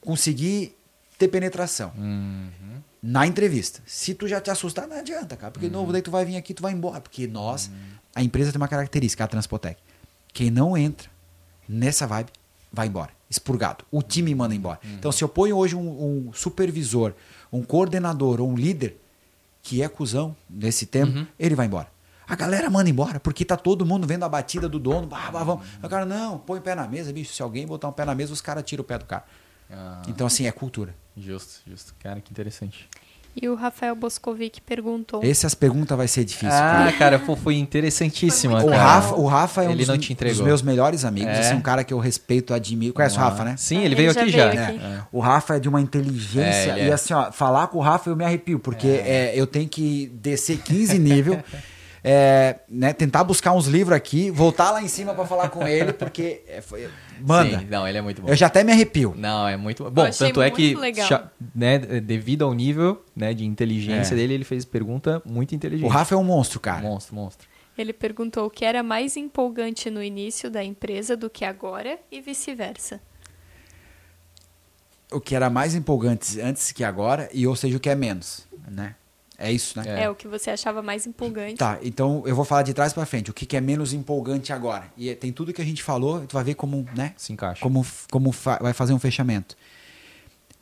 conseguir 0.00 0.75
ter 1.18 1.28
penetração. 1.28 1.92
Uhum. 1.96 2.82
Na 3.02 3.26
entrevista. 3.26 3.80
Se 3.86 4.14
tu 4.14 4.26
já 4.26 4.40
te 4.40 4.50
assustar, 4.50 4.86
não 4.86 4.98
adianta, 4.98 5.36
cara. 5.36 5.50
Porque, 5.50 5.66
uhum. 5.66 5.72
novo, 5.72 5.92
daí 5.92 6.02
tu 6.02 6.10
vai 6.10 6.24
vir 6.24 6.36
aqui, 6.36 6.52
tu 6.52 6.62
vai 6.62 6.72
embora. 6.72 7.00
Porque 7.00 7.26
nós, 7.26 7.68
uhum. 7.68 7.74
a 8.14 8.22
empresa 8.22 8.52
tem 8.52 8.60
uma 8.60 8.68
característica, 8.68 9.22
a 9.22 9.26
Transpotec. 9.26 9.80
Quem 10.32 10.50
não 10.50 10.76
entra 10.76 11.08
nessa 11.68 12.06
vibe, 12.06 12.30
vai 12.72 12.86
embora. 12.88 13.10
Expurgado. 13.28 13.84
O 13.90 14.02
time 14.02 14.34
manda 14.34 14.54
embora. 14.54 14.78
Uhum. 14.84 14.90
Então, 14.94 15.12
se 15.12 15.22
eu 15.22 15.28
ponho 15.28 15.56
hoje 15.56 15.74
um, 15.74 16.28
um, 16.28 16.32
supervisor, 16.32 17.14
um 17.52 17.62
coordenador 17.62 18.40
ou 18.40 18.48
um 18.48 18.56
líder 18.56 19.00
que 19.62 19.82
é 19.82 19.88
cuzão 19.88 20.36
nesse 20.48 20.86
tempo, 20.86 21.18
uhum. 21.18 21.26
ele 21.38 21.54
vai 21.54 21.66
embora. 21.66 21.88
A 22.28 22.34
galera 22.34 22.68
manda 22.68 22.90
embora, 22.90 23.20
porque 23.20 23.44
tá 23.44 23.56
todo 23.56 23.86
mundo 23.86 24.06
vendo 24.06 24.24
a 24.24 24.28
batida 24.28 24.68
do 24.68 24.80
dono. 24.80 25.06
Bah, 25.06 25.30
bah, 25.30 25.44
vamos. 25.44 25.64
O 25.80 25.88
cara, 25.88 26.04
não, 26.04 26.38
põe 26.38 26.58
o 26.58 26.62
pé 26.62 26.74
na 26.74 26.88
mesa, 26.88 27.12
bicho. 27.12 27.32
Se 27.32 27.40
alguém 27.40 27.66
botar 27.66 27.88
um 27.88 27.92
pé 27.92 28.04
na 28.04 28.14
mesa, 28.14 28.32
os 28.32 28.40
caras 28.40 28.64
tiram 28.64 28.82
o 28.82 28.84
pé 28.84 28.98
do 28.98 29.04
cara. 29.04 29.24
Ah. 29.70 30.02
Então, 30.08 30.26
assim, 30.26 30.46
é 30.46 30.52
cultura. 30.52 30.94
Justo, 31.16 31.60
justo. 31.66 31.94
Cara, 31.98 32.20
que 32.20 32.30
interessante. 32.30 32.88
E 33.40 33.48
o 33.50 33.54
Rafael 33.54 33.94
Boscovic 33.94 34.62
perguntou. 34.62 35.22
Essas 35.22 35.54
perguntas 35.54 35.96
vai 35.96 36.08
ser 36.08 36.24
difícil. 36.24 36.48
Ah, 36.50 36.90
cara, 36.98 37.18
pô, 37.18 37.36
foi 37.36 37.56
interessantíssima. 37.56 38.62
Foi 38.62 38.70
o, 38.70 38.74
Rafa, 38.74 39.14
o 39.14 39.26
Rafa 39.26 39.62
é 39.62 39.68
um 39.68 39.72
ele 39.72 39.84
dos, 39.84 39.98
dos, 39.98 40.40
meus 40.40 40.62
melhores 40.62 41.04
amigos. 41.04 41.32
É. 41.32 41.40
Assim, 41.40 41.54
um 41.54 41.60
cara 41.60 41.84
que 41.84 41.92
eu 41.92 41.98
respeito, 41.98 42.54
admiro. 42.54 42.94
Conhece 42.94 43.18
ah. 43.18 43.20
o 43.20 43.24
Rafa, 43.24 43.44
né? 43.44 43.54
Sim, 43.58 43.84
ele, 43.84 43.94
veio 43.94 44.10
aqui 44.10 44.30
já. 44.30 44.50
Aqui. 44.50 44.80
É. 44.82 45.02
O 45.12 45.20
Rafa 45.20 45.56
é 45.56 45.60
de 45.60 45.68
uma 45.68 45.82
inteligência. 45.82 46.72
É, 46.72 46.86
e 46.86 46.88
é. 46.88 46.92
assim, 46.94 47.12
ó, 47.12 47.30
falar 47.30 47.66
com 47.66 47.76
o 47.76 47.82
Rafa 47.82 48.08
eu 48.08 48.16
me 48.16 48.24
arrepio, 48.24 48.58
porque 48.58 48.88
é. 48.88 49.32
eu 49.34 49.46
tenho 49.46 49.68
que 49.68 50.06
descer 50.14 50.56
15 50.62 50.98
nível. 50.98 51.38
é, 52.08 52.60
né, 52.68 52.92
tentar 52.92 53.24
buscar 53.24 53.52
uns 53.52 53.66
livros 53.66 53.96
aqui, 53.96 54.30
voltar 54.30 54.70
lá 54.70 54.80
em 54.80 54.86
cima 54.86 55.12
para 55.12 55.26
falar 55.26 55.48
com 55.48 55.66
ele, 55.66 55.92
porque 55.92 56.40
é, 56.46 56.60
foi, 56.60 56.88
manda. 57.20 57.58
Sim, 57.58 57.66
não, 57.68 57.86
ele 57.86 57.98
é 57.98 58.00
muito 58.00 58.22
bom. 58.22 58.28
Eu 58.28 58.36
já 58.36 58.46
até 58.46 58.62
me 58.62 58.70
arrepio. 58.70 59.12
Não, 59.18 59.48
é 59.48 59.56
muito 59.56 59.90
bom. 59.90 60.08
tanto 60.16 60.40
é 60.40 60.48
que, 60.48 60.76
né, 61.52 61.78
devido 61.78 62.44
ao 62.44 62.54
nível 62.54 63.04
né, 63.14 63.34
de 63.34 63.44
inteligência 63.44 64.14
é. 64.14 64.18
dele, 64.18 64.34
ele 64.34 64.44
fez 64.44 64.64
pergunta 64.64 65.20
muito 65.26 65.52
inteligente. 65.52 65.84
O 65.84 65.90
Rafa 65.90 66.14
é 66.14 66.18
um 66.18 66.22
monstro, 66.22 66.60
cara. 66.60 66.80
Monstro, 66.80 67.16
monstro. 67.16 67.48
Ele 67.76 67.92
perguntou 67.92 68.46
o 68.46 68.50
que 68.50 68.64
era 68.64 68.84
mais 68.84 69.16
empolgante 69.16 69.90
no 69.90 70.00
início 70.00 70.48
da 70.48 70.62
empresa 70.62 71.16
do 71.16 71.28
que 71.28 71.44
agora 71.44 71.98
e 72.08 72.20
vice-versa. 72.20 73.00
O 75.10 75.20
que 75.20 75.34
era 75.34 75.50
mais 75.50 75.74
empolgante 75.74 76.40
antes 76.40 76.70
que 76.70 76.84
agora 76.84 77.28
e 77.32 77.48
ou 77.48 77.56
seja 77.56 77.76
o 77.76 77.80
que 77.80 77.90
é 77.90 77.96
menos, 77.96 78.46
né? 78.70 78.94
É 79.38 79.52
isso, 79.52 79.78
né? 79.78 79.84
É. 79.86 80.02
é. 80.04 80.10
o 80.10 80.14
que 80.14 80.26
você 80.26 80.50
achava 80.50 80.82
mais 80.82 81.06
empolgante. 81.06 81.56
Tá, 81.56 81.78
então 81.82 82.22
eu 82.26 82.34
vou 82.34 82.44
falar 82.44 82.62
de 82.62 82.72
trás 82.72 82.92
para 82.92 83.04
frente. 83.04 83.30
O 83.30 83.34
que, 83.34 83.44
que, 83.44 83.56
é 83.56 83.60
menos 83.60 83.92
empolgante 83.92 84.52
agora? 84.52 84.90
E 84.96 85.10
é, 85.10 85.14
tem 85.14 85.32
tudo 85.32 85.52
que 85.52 85.60
a 85.60 85.64
gente 85.64 85.82
falou, 85.82 86.26
tu 86.26 86.32
vai 86.32 86.44
ver 86.44 86.54
como, 86.54 86.86
né? 86.94 87.12
Se 87.16 87.32
encaixa. 87.32 87.60
Como, 87.60 87.84
como 88.10 88.32
fa 88.32 88.58
vai 88.60 88.72
fazer 88.72 88.92
um 88.92 88.98
fechamento. 88.98 89.56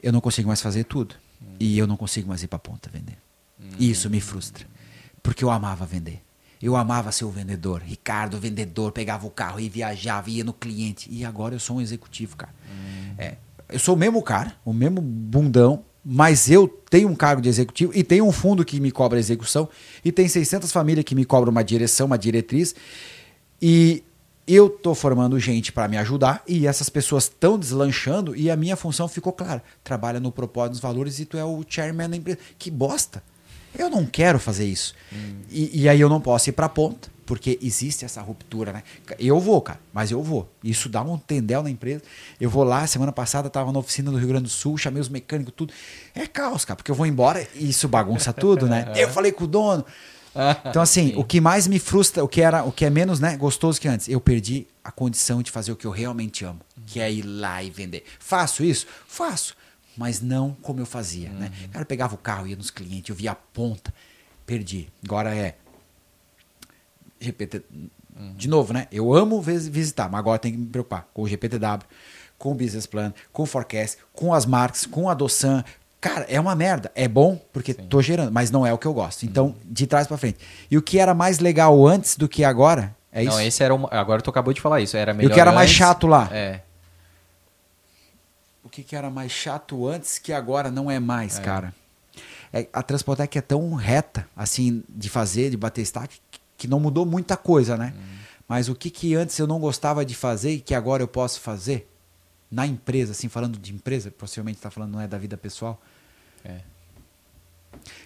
Eu 0.03 0.13
não 0.13 0.21
consigo 0.21 0.49
mais 0.49 0.61
fazer 0.61 0.85
tudo. 0.85 1.15
Hum. 1.41 1.57
E 1.61 1.79
eu 1.79 1.87
não 1.87 1.97
consigo 1.97 2.29
mais 2.29 2.43
ir 2.43 2.49
pra 2.49 2.59
ponta 2.59 2.91
vender. 2.93 3.17
Hum. 3.61 3.69
Isso 3.79 4.11
me 4.11 4.21
frustra. 4.21 4.67
Porque 5.23 5.45
eu 5.45 5.51
amava 5.51 5.87
vender. 5.87 6.21
Eu 6.61 6.77
amava 6.77 7.13
ser 7.13 7.25
o 7.25 7.31
vendedor. 7.31 7.83
Ricardo, 7.83 8.39
vendedor, 8.39 8.91
pegava 8.91 9.27
o 9.27 9.31
carro 9.31 9.61
e 9.61 9.69
viajava, 9.69 10.31
ia 10.31 10.43
no 10.43 10.53
cliente. 10.53 11.09
E 11.13 11.25
agora 11.25 11.55
eu 11.55 11.61
sou 11.61 11.77
um 11.77 11.81
executivo, 11.81 12.37
cara. 12.37 12.55
Hum. 12.69 13.15
É, 13.19 13.37
eu 13.69 13.79
sou 13.79 13.95
o 13.95 13.99
mesmo 13.99 14.23
cara, 14.23 14.55
o 14.65 14.73
mesmo 14.73 15.01
bundão, 15.01 15.85
mas 16.05 16.51
eu 16.51 16.69
tenho 16.69 17.09
um 17.09 17.15
cargo 17.15 17.41
de 17.41 17.49
executivo 17.49 17.93
e 17.95 18.05
tenho 18.05 18.27
um 18.27 18.33
fundo 18.33 18.65
que 18.65 18.79
me 18.79 18.91
cobra 18.91 19.19
execução 19.19 19.69
e 20.05 20.13
tem 20.13 20.29
600 20.29 20.71
famílias 20.71 21.05
que 21.05 21.15
me 21.15 21.25
cobram 21.25 21.51
uma 21.51 21.65
direção, 21.65 22.07
uma 22.07 22.19
diretriz 22.19 22.75
e 23.61 24.05
eu 24.47 24.67
estou 24.67 24.95
formando 24.95 25.39
gente 25.39 25.73
para 25.73 25.89
me 25.89 25.97
ajudar 25.97 26.43
e 26.47 26.67
essas 26.67 26.91
pessoas 26.91 27.25
estão 27.25 27.59
deslanchando 27.59 28.37
e 28.37 28.51
a 28.51 28.57
minha 28.57 28.77
função 28.77 29.09
ficou 29.09 29.33
clara. 29.33 29.63
Trabalha 29.83 30.21
no 30.21 30.31
propósito, 30.31 30.73
nos 30.73 30.81
valores 30.81 31.19
e 31.19 31.25
tu 31.25 31.39
é 31.39 31.45
o 31.45 31.65
chairman 31.67 32.11
da 32.11 32.17
empresa. 32.17 32.39
Que 32.59 32.71
bosta! 32.71 33.23
Eu 33.79 33.91
não 33.91 34.07
quero 34.07 34.39
fazer 34.39 34.67
isso. 34.67 34.95
Hum. 35.13 35.41
E, 35.51 35.83
e 35.83 35.89
aí 35.89 36.01
eu 36.01 36.09
não 36.09 36.21
posso 36.21 36.49
ir 36.49 36.53
para 36.53 36.67
a 36.67 36.69
ponta 36.69 37.15
porque 37.25 37.59
existe 37.63 38.05
essa 38.05 38.21
ruptura, 38.21 38.73
né? 38.73 38.83
Eu 39.19 39.41
vou, 39.41 39.61
cara, 39.61 39.81
mas 39.93 40.11
eu 40.11 40.23
vou. 40.23 40.49
Isso 40.63 40.89
dá 40.89 41.03
um 41.03 41.19
tendel 41.19 41.63
na 41.63 41.71
empresa. 41.71 42.03
Eu 42.41 42.51
vou 42.51 42.65
lá, 42.65 42.87
semana 42.87 43.13
passada 43.13 43.49
estava 43.49 43.73
na 43.73 43.79
oficina 43.79 44.11
do 44.11 44.17
Rio 44.17 44.29
Grande 44.29 44.45
do 44.45 44.51
Sul, 44.51 44.77
chamei 44.77 45.01
os 45.01 45.09
mecânicos, 45.09 45.53
tudo. 45.57 45.73
É 46.15 46.27
caos, 46.27 46.65
cara, 46.65 46.77
porque 46.77 46.91
eu 46.91 46.95
vou 46.95 47.07
embora 47.07 47.47
e 47.55 47.71
isso 47.71 47.89
bagunça 47.89 48.33
tudo, 48.35 48.67
né? 48.67 48.93
Eu 48.97 49.09
falei 49.09 49.33
com 49.33 49.45
o 49.45 49.49
dono. 49.49 49.85
Então, 50.67 50.83
assim, 50.83 51.11
Sim. 51.11 51.17
o 51.17 51.25
que 51.25 51.41
mais 51.41 51.69
me 51.69 51.79
frustra, 51.79 52.25
o 52.25 52.29
que 52.29 52.41
era, 52.41 52.65
o 52.65 52.73
que 52.73 52.85
é 52.85 52.91
menos 52.91 53.21
né, 53.21 53.37
gostoso 53.37 53.81
que 53.81 53.87
antes, 53.87 54.09
eu 54.09 54.21
perdi 54.21 54.67
a 54.83 54.91
condição 54.91 55.41
de 55.41 55.51
fazer 55.51 55.71
o 55.71 55.77
que 55.77 55.87
eu 55.87 55.93
realmente 55.93 56.45
amo, 56.45 56.61
que 56.87 56.99
é 56.99 57.11
ir 57.11 57.23
lá 57.23 57.63
e 57.63 57.71
vender. 57.71 58.05
Faço 58.19 58.65
isso? 58.65 58.87
Faço. 59.07 59.55
Mas 59.97 60.21
não 60.21 60.57
como 60.63 60.81
eu 60.81 60.87
fazia, 60.87 61.29
né? 61.29 61.35
uhum. 61.35 61.41
né? 61.41 61.69
Cara, 61.73 61.83
eu 61.83 61.87
pegava 61.87 62.15
o 62.15 62.19
carro, 62.19 62.47
ia 62.47 62.57
nos 62.57 62.71
clientes, 62.71 63.09
eu 63.09 63.15
via 63.15 63.33
a 63.33 63.35
ponta. 63.35 63.93
Perdi. 64.47 64.89
Agora 65.05 65.35
é 65.35 65.55
GPT. 67.21 67.63
Uhum. 68.17 68.35
De 68.37 68.49
novo, 68.49 68.73
né? 68.73 68.87
Eu 68.93 69.13
amo 69.13 69.41
visitar, 69.41 70.09
mas 70.09 70.19
agora 70.19 70.39
tem 70.39 70.53
que 70.53 70.59
me 70.59 70.67
preocupar 70.67 71.09
com 71.13 71.23
o 71.23 71.29
GPTW, 71.29 71.83
com 72.39 72.53
o 72.53 72.55
Business 72.55 72.87
Plan, 72.87 73.13
com 73.33 73.43
o 73.43 73.47
Forecast, 73.47 73.99
com 74.13 74.33
as 74.33 74.47
marcas, 74.47 74.87
com 74.87 75.09
a 75.09 75.15
Doçan. 75.15 75.65
Cara, 76.01 76.27
é 76.29 76.39
uma 76.39 76.55
merda. 76.55 76.93
É 76.95 77.09
bom 77.09 77.41
porque 77.53 77.73
Sim. 77.73 77.87
tô 77.89 78.03
gerando, 78.03 78.31
mas 78.31 78.51
não 78.51 78.67
é 78.67 78.73
o 78.73 78.79
que 78.79 78.87
eu 78.87 78.93
gosto. 78.93 79.25
Então, 79.25 79.47
uhum. 79.47 79.55
de 79.65 79.87
trás 79.87 80.07
para 80.07 80.19
frente. 80.19 80.39
E 80.71 80.77
o 80.77 80.83
que 80.83 80.99
era 80.99 81.15
mais 81.15 81.39
legal 81.39 81.87
antes 81.87 82.17
do 82.17 82.29
que 82.29 82.45
agora, 82.45 82.95
é 83.11 83.23
isso? 83.23 83.33
Não, 83.33 83.41
esse 83.41 83.63
era 83.63 83.75
um, 83.75 83.87
agora 83.91 84.21
tu 84.21 84.29
acabou 84.29 84.53
de 84.53 84.61
falar 84.61 84.81
isso, 84.81 84.97
era 84.97 85.15
melhor. 85.15 85.31
E 85.31 85.33
o 85.33 85.35
que 85.35 85.41
era 85.41 85.53
mais 85.53 85.71
chato 85.71 86.07
lá? 86.07 86.29
É. 86.33 86.61
O 88.75 88.77
que, 88.77 88.83
que 88.83 88.97
era 88.97 89.09
mais 89.09 89.31
chato 89.31 89.87
antes 89.87 90.19
que 90.19 90.33
agora 90.33 90.69
não 90.69 90.91
é 90.91 90.99
mais, 90.99 91.39
é. 91.39 91.43
cara? 91.43 91.73
É, 92.53 92.67
a 92.73 92.83
Transpotec 92.83 93.39
é 93.39 93.41
tão 93.41 93.73
reta, 93.75 94.29
assim, 94.35 94.83
de 94.89 95.09
fazer, 95.09 95.51
de 95.51 95.57
bater 95.57 95.83
stack, 95.83 96.19
que 96.57 96.67
não 96.67 96.81
mudou 96.81 97.07
muita 97.07 97.37
coisa, 97.37 97.77
né? 97.77 97.95
Uhum. 97.97 98.17
Mas 98.49 98.69
o 98.69 98.75
que, 98.75 98.91
que 98.91 99.15
antes 99.15 99.39
eu 99.39 99.47
não 99.47 99.61
gostava 99.61 100.05
de 100.05 100.17
fazer 100.17 100.55
e 100.55 100.61
que 100.61 100.75
agora 100.75 101.05
eu 101.05 101.07
posso 101.07 101.41
fazer 101.41 101.89
na 102.51 102.67
empresa, 102.67 103.13
assim, 103.13 103.29
falando 103.29 103.61
de 103.61 103.73
empresa, 103.73 104.11
possivelmente 104.11 104.59
está 104.59 104.73
falando 104.73 104.91
não 104.91 105.01
é 105.01 105.07
da 105.07 105.19
vida 105.19 105.37
pessoal. 105.37 105.81
É. 106.45 106.59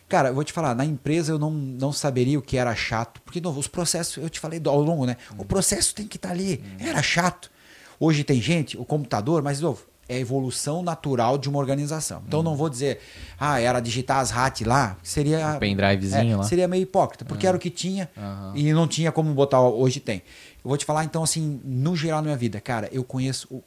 Cara, 0.07 0.29
eu 0.29 0.35
vou 0.35 0.45
te 0.45 0.53
falar, 0.53 0.75
na 0.75 0.85
empresa 0.85 1.33
eu 1.33 1.39
não, 1.39 1.51
não 1.51 1.95
saberia 1.95 2.39
o 2.39 2.43
que 2.43 2.59
era 2.59 2.77
chato, 2.77 3.23
porque 3.23 3.41
novo, 3.41 3.59
os 3.59 3.69
processos, 3.69 4.23
eu 4.23 4.29
te 4.29 4.39
falei 4.39 4.61
ao 4.67 4.83
longo, 4.83 5.07
né? 5.07 5.17
Uhum. 5.31 5.41
O 5.41 5.45
processo 5.47 5.95
tem 5.95 6.07
que 6.07 6.19
estar 6.19 6.29
tá 6.29 6.35
ali. 6.35 6.63
Uhum. 6.79 6.89
Era 6.89 7.03
chato. 7.03 7.51
Hoje 7.99 8.23
tem 8.23 8.39
gente, 8.43 8.77
o 8.77 8.85
computador, 8.85 9.43
mas 9.43 9.63
novo, 9.63 9.89
é 10.09 10.17
a 10.17 10.19
evolução 10.19 10.83
natural 10.83 11.37
de 11.37 11.49
uma 11.49 11.59
organização. 11.59 12.23
Então, 12.27 12.43
não 12.43 12.57
vou 12.57 12.69
dizer, 12.69 13.01
ah, 13.39 13.61
era 13.61 13.81
digitar 13.81 14.19
as 14.19 14.31
RAT 14.31 14.63
lá, 14.63 14.97
seria. 15.03 15.55
Um 15.57 15.59
pendrivezinho 15.59 16.33
é, 16.33 16.37
lá. 16.37 16.43
Seria 16.45 16.67
meio 16.67 16.83
hipócrita, 16.83 17.25
porque 17.25 17.47
era 17.47 17.57
o 17.57 17.61
que 17.61 17.71
tinha 17.71 18.09
e 18.55 18.73
não 18.73 18.89
tinha 18.89 19.13
como 19.13 19.33
botar, 19.35 19.61
hoje 19.61 20.01
tem. 20.01 20.23
Eu 20.65 20.69
vou 20.69 20.77
te 20.77 20.85
falar, 20.85 21.05
então, 21.05 21.23
assim, 21.23 21.61
no 21.65 21.95
geral 21.95 22.19
na 22.19 22.27
minha 22.27 22.37
vida, 22.37 22.61
cara, 22.61 22.89
eu 22.91 23.05
conheço 23.05 23.47
o, 23.51 23.63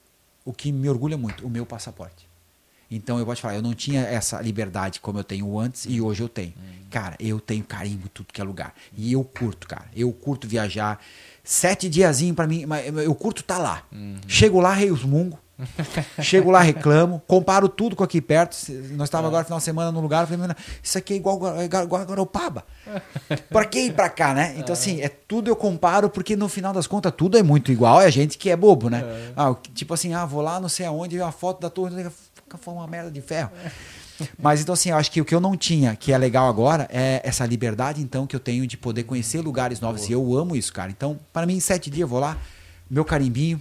o 0.45 0.53
que 0.53 0.71
me 0.71 0.89
orgulha 0.89 1.17
muito, 1.17 1.45
o 1.45 1.49
meu 1.49 1.65
passaporte. 1.65 2.31
Então 2.91 3.17
eu 3.17 3.25
vou 3.25 3.33
te 3.33 3.41
falar, 3.41 3.55
eu 3.55 3.61
não 3.61 3.73
tinha 3.73 4.01
essa 4.01 4.41
liberdade 4.41 4.99
como 4.99 5.17
eu 5.17 5.23
tenho 5.23 5.57
antes 5.57 5.85
e 5.87 6.01
hoje 6.01 6.21
eu 6.21 6.27
tenho. 6.27 6.53
Hum. 6.57 6.81
Cara, 6.89 7.15
eu 7.21 7.39
tenho 7.39 7.63
carinho 7.63 8.01
em 8.03 8.09
tudo 8.13 8.33
que 8.33 8.41
é 8.41 8.43
lugar. 8.43 8.75
E 8.97 9.13
eu 9.13 9.23
curto, 9.23 9.65
cara. 9.65 9.85
Eu 9.95 10.11
curto 10.11 10.45
viajar. 10.45 11.01
Sete 11.41 11.87
diazinho 11.87 12.35
pra 12.35 12.45
mim, 12.45 12.65
mas 12.65 12.85
eu 12.85 13.15
curto 13.15 13.41
tá 13.43 13.57
lá. 13.57 13.83
Uhum. 13.91 14.17
Chego 14.27 14.59
lá, 14.59 14.73
rei 14.73 14.91
os 14.91 15.03
mungo. 15.03 15.39
Chego 16.21 16.51
lá, 16.51 16.61
reclamo, 16.61 17.21
comparo 17.27 17.67
tudo 17.69 17.95
com 17.95 18.03
aqui 18.03 18.21
perto. 18.21 18.55
Nós 18.91 19.07
estávamos 19.07 19.29
agora 19.29 19.43
final 19.43 19.59
de 19.59 19.63
semana 19.65 19.91
num 19.91 20.01
lugar, 20.01 20.25
falei, 20.25 20.39
"Mano, 20.41 20.55
isso 20.81 20.97
aqui 20.97 21.13
é 21.13 21.15
igual, 21.17 21.37
igual, 21.63 21.83
igual 21.83 22.01
a 22.01 22.05
Garopaba. 22.05 22.65
Pra 23.49 23.65
que 23.65 23.79
ir 23.79 23.93
pra 23.93 24.09
cá, 24.09 24.33
né? 24.33 24.55
Então, 24.57 24.73
assim, 24.73 25.01
é 25.01 25.09
tudo 25.09 25.49
eu 25.49 25.55
comparo, 25.55 26.09
porque 26.09 26.35
no 26.35 26.47
final 26.49 26.73
das 26.73 26.87
contas 26.87 27.13
tudo 27.15 27.37
é 27.37 27.43
muito 27.43 27.71
igual, 27.71 28.01
é 28.01 28.05
a 28.05 28.09
gente 28.09 28.37
que 28.37 28.49
é 28.49 28.55
bobo, 28.55 28.89
né? 28.89 29.03
Ah, 29.35 29.49
o 29.51 29.55
que- 29.55 29.71
tipo 29.71 29.93
assim, 29.93 30.13
ah, 30.13 30.25
vou 30.25 30.41
lá 30.41 30.59
não 30.59 30.69
sei 30.69 30.85
aonde, 30.85 31.19
uma 31.19 31.31
foto 31.31 31.61
da 31.61 31.69
torre, 31.69 32.05
foi 32.59 32.73
uma 32.73 32.87
merda 32.87 33.09
de 33.11 33.21
ferro. 33.21 33.51
Mas 34.37 34.61
então, 34.61 34.73
assim, 34.73 34.89
eu 34.89 34.97
acho 34.97 35.09
que 35.11 35.19
o 35.21 35.25
que 35.25 35.33
eu 35.33 35.39
não 35.39 35.57
tinha, 35.57 35.95
que 35.95 36.11
é 36.13 36.17
legal 36.17 36.47
agora, 36.47 36.87
é 36.91 37.21
essa 37.23 37.45
liberdade, 37.45 38.01
então, 38.01 38.27
que 38.27 38.35
eu 38.35 38.39
tenho 38.39 38.67
de 38.67 38.77
poder 38.77 39.03
conhecer 39.03 39.41
lugares 39.41 39.79
novos. 39.79 40.07
E 40.09 40.11
eu 40.11 40.37
amo 40.37 40.55
isso, 40.55 40.71
cara. 40.71 40.91
Então, 40.91 41.17
para 41.33 41.45
mim, 41.47 41.55
em 41.55 41.59
sete 41.59 41.89
dias 41.89 42.01
eu 42.01 42.07
vou 42.07 42.19
lá, 42.19 42.37
meu 42.89 43.03
carimbinho, 43.03 43.59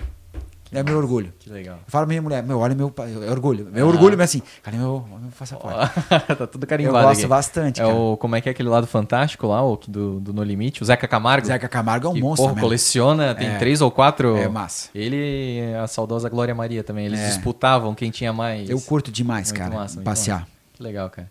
é 0.73 0.83
meu 0.83 0.97
orgulho. 0.99 1.33
Que 1.39 1.51
legal. 1.51 1.77
Eu 1.77 1.83
falo 1.89 2.05
pra 2.05 2.09
minha 2.09 2.23
mulher, 2.23 2.43
meu, 2.43 2.59
olha 2.61 2.75
meu 2.75 2.93
é 3.27 3.31
orgulho. 3.31 3.69
Meu 3.73 3.89
orgulho, 3.89 4.17
mas 4.17 4.31
assim, 4.31 4.43
cara, 4.63 4.77
meu, 4.77 5.05
meu 5.21 5.31
passaporte. 5.39 5.91
tá 6.39 6.47
tudo 6.47 6.65
Eu 6.65 6.69
carimbado 6.69 7.07
gosto 7.09 7.21
aqui. 7.21 7.27
bastante, 7.29 7.81
É 7.81 7.85
cara. 7.85 7.97
o, 7.97 8.17
como 8.17 8.37
é 8.37 8.41
que 8.41 8.49
é 8.49 8.53
aquele 8.53 8.69
lado 8.69 8.87
fantástico 8.87 9.47
lá, 9.47 9.63
o 9.65 9.77
do, 9.89 10.21
do 10.21 10.33
No 10.33 10.43
Limite? 10.43 10.83
O 10.83 10.87
Zeca 10.87 11.09
Camargo? 11.09 11.47
Zeca 11.47 11.69
Camargo 11.69 12.07
é 12.07 12.11
um 12.11 12.15
que, 12.15 12.21
monstro 12.21 12.45
porra, 12.45 12.55
mesmo. 12.55 12.67
coleciona, 12.69 13.35
tem 13.35 13.49
É. 13.49 13.59
três 13.59 13.81
ou 13.81 13.91
quatro. 13.91 14.37
É 14.37 14.49
massa. 14.49 14.89
Ele 14.95 15.17
e 15.17 15.75
a 15.75 15.87
saudosa 15.87 16.29
Glória 16.29 16.55
Maria 16.55 16.85
também. 16.85 17.07
Eles 17.07 17.21
É. 17.21 17.27
disputavam 17.29 17.95
quem 17.95 18.11
tinha 18.11 18.33
mais. 18.33 18.69
Eu 18.71 18.81
curto 18.81 19.11
demais, 19.11 19.49
Muito 19.49 19.59
cara, 19.59 19.75
massa, 19.75 20.01
passear. 20.03 20.41
massa. 20.41 20.51
Que 20.75 20.83
legal, 20.83 21.11
cara. 21.11 21.31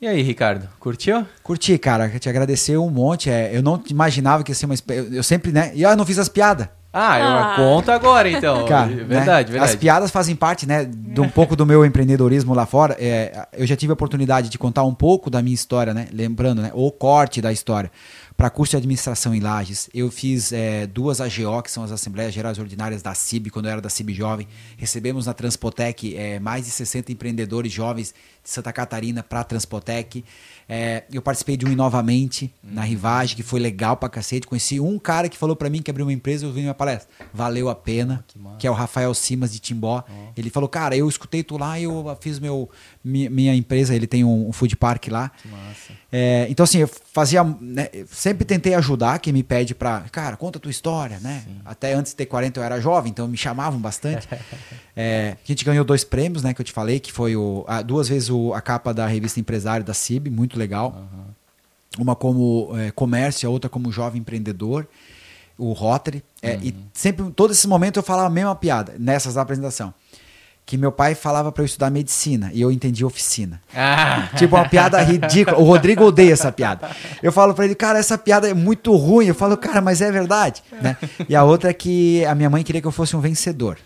E 0.00 0.06
aí, 0.06 0.22
Ricardo, 0.22 0.68
curtiu? 0.78 1.26
Curti, 1.42 1.76
cara, 1.76 2.08
te 2.08 2.28
agradecer 2.28 2.76
um 2.78 2.88
monte. 2.88 3.28
É, 3.30 3.56
eu 3.56 3.60
não 3.62 3.82
imaginava 3.90 4.44
que 4.44 4.52
ia 4.52 4.54
ser 4.54 4.66
uma. 4.66 4.74
Eu, 4.88 5.12
eu 5.14 5.22
sempre, 5.24 5.50
né? 5.50 5.72
E 5.74 5.84
ah, 5.84 5.90
eu 5.90 5.96
não 5.96 6.06
fiz 6.06 6.20
as 6.20 6.28
piadas. 6.28 6.68
Ah, 6.98 7.18
eu 7.18 7.26
Ah. 7.26 7.54
conto 7.56 7.90
agora 7.90 8.28
então. 8.30 8.64
Cara, 8.68 8.88
verdade, 8.88 9.50
né? 9.50 9.52
verdade. 9.52 9.58
As 9.58 9.76
piadas 9.76 10.10
fazem 10.10 10.34
parte, 10.34 10.66
né, 10.66 10.84
de 10.84 11.20
um 11.20 11.28
pouco 11.28 11.54
do 11.54 11.64
meu 11.64 11.84
empreendedorismo 11.84 12.54
lá 12.54 12.66
fora. 12.66 12.96
É, 12.98 13.46
eu 13.52 13.66
já 13.66 13.76
tive 13.76 13.92
a 13.92 13.94
oportunidade 13.94 14.48
de 14.48 14.58
contar 14.58 14.84
um 14.84 14.94
pouco 14.94 15.30
da 15.30 15.40
minha 15.40 15.54
história, 15.54 15.94
né? 15.94 16.08
Lembrando, 16.12 16.60
né? 16.62 16.70
O 16.74 16.90
corte 16.90 17.40
da 17.40 17.52
história. 17.52 17.90
Para 18.36 18.50
curso 18.50 18.70
de 18.70 18.76
administração 18.76 19.34
em 19.34 19.40
Lages, 19.40 19.90
eu 19.92 20.12
fiz 20.12 20.52
é, 20.52 20.86
duas 20.86 21.20
AGO, 21.20 21.60
que 21.60 21.70
são 21.72 21.82
as 21.82 21.90
Assembleias 21.90 22.32
Gerais 22.32 22.56
Ordinárias 22.56 23.02
da 23.02 23.12
CIB, 23.12 23.50
quando 23.50 23.66
eu 23.66 23.72
era 23.72 23.80
da 23.80 23.88
CIB 23.88 24.14
Jovem. 24.14 24.46
Recebemos 24.76 25.26
na 25.26 25.34
Transpotec 25.34 26.16
é, 26.16 26.38
mais 26.38 26.64
de 26.64 26.70
60 26.70 27.10
empreendedores 27.10 27.72
jovens 27.72 28.14
de 28.44 28.48
Santa 28.48 28.72
Catarina 28.72 29.24
para 29.24 29.40
a 29.40 29.44
Transpotec. 29.44 30.24
É, 30.68 31.04
eu 31.10 31.22
participei 31.22 31.56
de 31.56 31.64
um 31.64 31.70
Inovamente 31.72 32.52
na 32.62 32.82
Rivagem, 32.82 33.34
que 33.34 33.42
foi 33.42 33.58
legal 33.58 33.96
pra 33.96 34.08
cacete. 34.08 34.46
Conheci 34.46 34.78
um 34.78 34.98
cara 34.98 35.28
que 35.28 35.36
falou 35.38 35.56
pra 35.56 35.70
mim 35.70 35.80
que 35.80 35.90
abriu 35.90 36.04
uma 36.04 36.12
empresa, 36.12 36.44
eu 36.44 36.52
vi 36.52 36.60
minha 36.60 36.74
palestra. 36.74 37.08
Valeu 37.32 37.70
a 37.70 37.74
pena, 37.74 38.22
que 38.28 38.38
massa. 38.38 38.56
que 38.58 38.66
é 38.66 38.70
o 38.70 38.74
Rafael 38.74 39.14
Simas 39.14 39.50
de 39.52 39.58
Timbó. 39.60 40.04
Ele 40.36 40.50
falou, 40.50 40.68
cara, 40.68 40.94
eu 40.94 41.08
escutei 41.08 41.42
tu 41.42 41.56
lá 41.56 41.78
e 41.80 41.84
eu 41.84 42.16
fiz 42.20 42.38
meu, 42.38 42.68
mi- 43.02 43.28
minha 43.30 43.54
empresa, 43.54 43.94
ele 43.94 44.06
tem 44.06 44.24
um, 44.24 44.48
um 44.48 44.52
food 44.52 44.76
park 44.76 45.08
lá. 45.08 45.30
Que 45.40 45.48
massa. 45.48 45.92
É, 46.12 46.46
então, 46.50 46.64
assim, 46.64 46.78
eu 46.78 46.88
fazia. 47.12 47.42
né, 47.44 47.88
eu 47.92 48.06
sempre 48.10 48.44
tentei 48.44 48.74
ajudar 48.74 49.18
quem 49.20 49.32
me 49.32 49.42
pede 49.42 49.74
pra. 49.74 50.00
Cara, 50.12 50.36
conta 50.36 50.58
a 50.58 50.60
tua 50.60 50.70
história, 50.70 51.18
né? 51.20 51.44
Até 51.64 51.92
antes 51.94 52.12
de 52.12 52.16
ter 52.16 52.26
40 52.26 52.60
eu 52.60 52.64
era 52.64 52.80
jovem, 52.80 53.10
então 53.10 53.26
me 53.26 53.36
chamavam 53.38 53.80
bastante. 53.80 54.28
É, 55.00 55.36
a 55.44 55.46
gente 55.46 55.64
ganhou 55.64 55.84
dois 55.84 56.02
prêmios, 56.02 56.42
né? 56.42 56.52
Que 56.52 56.60
eu 56.60 56.64
te 56.64 56.72
falei, 56.72 56.98
que 56.98 57.12
foi 57.12 57.36
o, 57.36 57.64
a- 57.68 57.82
duas 57.82 58.08
vezes 58.08 58.30
o- 58.30 58.52
a 58.52 58.60
capa 58.60 58.92
da 58.92 59.06
revista 59.06 59.38
Empresário 59.38 59.84
da 59.86 59.94
CIB, 59.94 60.28
muito 60.28 60.57
legal. 60.58 61.08
Uma 61.98 62.14
como 62.14 62.70
é, 62.78 62.90
comércio, 62.90 63.48
a 63.48 63.52
outra 63.52 63.68
como 63.68 63.90
jovem 63.90 64.20
empreendedor, 64.20 64.86
o 65.56 65.72
Rotary. 65.72 66.22
É, 66.42 66.56
E 66.62 66.74
sempre, 66.92 67.30
todo 67.32 67.52
esse 67.52 67.66
momento 67.66 67.98
eu 67.98 68.02
falava 68.02 68.28
a 68.28 68.30
mesma 68.30 68.54
piada, 68.54 68.94
nessas 68.98 69.36
apresentação. 69.36 69.92
Que 70.64 70.76
meu 70.76 70.92
pai 70.92 71.14
falava 71.14 71.50
pra 71.50 71.62
eu 71.62 71.64
estudar 71.64 71.88
medicina 71.90 72.50
e 72.52 72.60
eu 72.60 72.70
entendi 72.70 73.02
oficina. 73.02 73.58
Ah, 73.74 74.28
Tipo, 74.36 74.56
uma 74.56 74.68
piada 74.68 75.00
ridícula. 75.00 75.56
O 75.58 75.64
Rodrigo 75.64 76.04
odeia 76.04 76.34
essa 76.34 76.52
piada. 76.52 76.90
Eu 77.22 77.32
falo 77.32 77.54
pra 77.54 77.64
ele, 77.64 77.74
cara, 77.74 77.98
essa 77.98 78.18
piada 78.18 78.46
é 78.50 78.52
muito 78.52 78.94
ruim. 78.94 79.26
Eu 79.26 79.34
falo, 79.34 79.56
cara, 79.56 79.80
mas 79.80 80.02
é 80.02 80.12
verdade. 80.12 80.62
Né? 80.82 80.94
E 81.26 81.34
a 81.34 81.42
outra 81.42 81.70
é 81.70 81.72
que 81.72 82.22
a 82.26 82.34
minha 82.34 82.50
mãe 82.50 82.62
queria 82.62 82.82
que 82.82 82.86
eu 82.86 82.92
fosse 82.92 83.16
um 83.16 83.20
vencedor. 83.20 83.78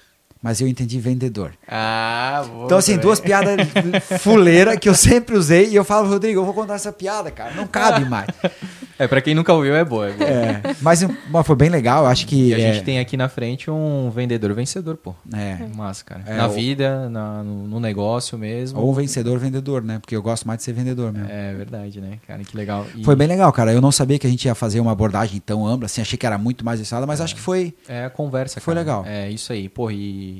Mas 0.43 0.61
eu 0.61 0.67
entendi 0.67 0.99
vendedor. 0.99 1.53
ah 1.69 2.45
boa, 2.49 2.65
Então, 2.67 2.79
assim, 2.79 2.97
duas 2.99 3.21
piadas 3.21 3.55
fuleira 4.21 4.77
que 4.77 4.89
eu 4.89 4.95
sempre 4.95 5.37
usei. 5.37 5.69
E 5.69 5.77
eu 5.77 5.85
falo, 5.85 6.09
Rodrigo, 6.09 6.41
eu 6.41 6.45
vou 6.45 6.53
contar 6.55 6.75
essa 6.75 6.93
piada, 6.93 7.31
cara. 7.31 7.53
Não 7.55 7.67
cabe 7.67 8.05
mais. 8.05 8.27
É, 8.99 9.09
pra 9.09 9.21
quem 9.21 9.35
nunca 9.35 9.53
ouviu, 9.53 9.75
é 9.75 9.85
boa. 9.85 10.11
É 10.11 10.12
boa. 10.12 10.31
É, 10.31 10.62
mas, 10.81 11.05
mas 11.29 11.45
foi 11.47 11.57
bem 11.57 11.69
legal. 11.71 12.07
Acho 12.07 12.25
que. 12.25 12.51
E 12.51 12.55
a 12.55 12.59
é, 12.61 12.73
gente 12.75 12.85
tem 12.85 13.01
aqui 13.01 13.17
na 13.17 13.29
frente 13.29 13.69
um 13.69 14.09
vendedor 14.11 14.53
vencedor, 14.55 14.97
pô. 14.97 15.12
é, 15.35 15.57
Massa, 15.75 16.05
cara. 16.05 16.23
É, 16.25 16.37
na 16.37 16.47
o- 16.47 16.53
vida, 16.53 17.09
na- 17.09 17.43
no, 17.43 17.67
no 17.67 17.81
negócio 17.81 18.39
mesmo. 18.39 18.79
ou 18.79 18.91
um 18.91 18.95
vencedor 18.95 19.41
vendedor, 19.41 19.83
né? 19.83 19.99
Porque 19.99 20.15
eu 20.15 20.23
gosto 20.23 20.47
mais 20.47 20.59
de 20.59 20.65
ser 20.65 20.73
vendedor 20.75 21.11
mesmo. 21.12 21.27
É 21.29 21.53
verdade, 21.55 22.01
né, 22.01 22.19
cara? 22.29 22.45
Que 22.45 22.57
legal. 22.57 22.87
E 22.95 23.03
Foi 23.03 23.17
bem 23.17 23.27
legal, 23.27 23.51
cara. 23.53 23.73
Eu 23.73 23.81
não 23.81 23.91
sabia 23.91 24.21
que 24.21 24.27
a 24.27 24.31
gente 24.31 24.45
ia 24.45 24.55
fazer 24.55 24.79
uma 24.79 24.93
abordagem 24.93 25.41
tão 25.41 25.67
ampla, 25.67 25.87
assim, 25.87 26.01
achei 26.01 26.17
que 26.19 26.27
era 26.27 26.39
muito 26.39 26.65
mais 26.65 26.79
estrada, 26.79 27.05
mas 27.05 27.21
acho 27.21 27.35
que 27.35 27.41
foi. 27.41 27.75
É 27.89 28.05
a 28.05 28.11
conversa, 28.11 28.61
Foi 28.61 28.73
cara. 28.73 28.85
legal. 28.87 29.05
É 29.05 29.29
isso 29.31 29.53
aí, 29.53 29.69
pô. 29.69 29.91
E 29.91 30.32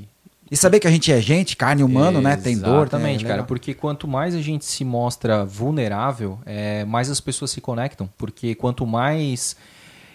E 0.53 0.57
saber 0.59 0.81
que 0.81 0.87
a 0.87 0.91
gente 0.91 1.11
é 1.11 1.19
gente, 1.19 1.57
carne 1.57 1.83
humano, 1.83 2.21
né? 2.21 2.37
Tem 2.37 2.59
dor. 2.59 2.87
tem- 2.87 2.99
Exatamente, 2.99 3.25
é 3.25 3.29
cara. 3.29 3.43
Porque 3.43 3.73
quanto 3.73 4.07
mais 4.07 4.35
a 4.35 4.41
gente 4.43 4.67
se 4.67 4.85
mostra 4.85 5.47
vulnerável, 5.47 6.39
é, 6.45 6.85
mais 6.85 7.09
as 7.09 7.21
pessoas 7.23 7.51
se 7.51 7.59
conectam. 7.59 8.07
Porque 8.19 8.55
quanto 8.55 8.87
mais 8.87 9.57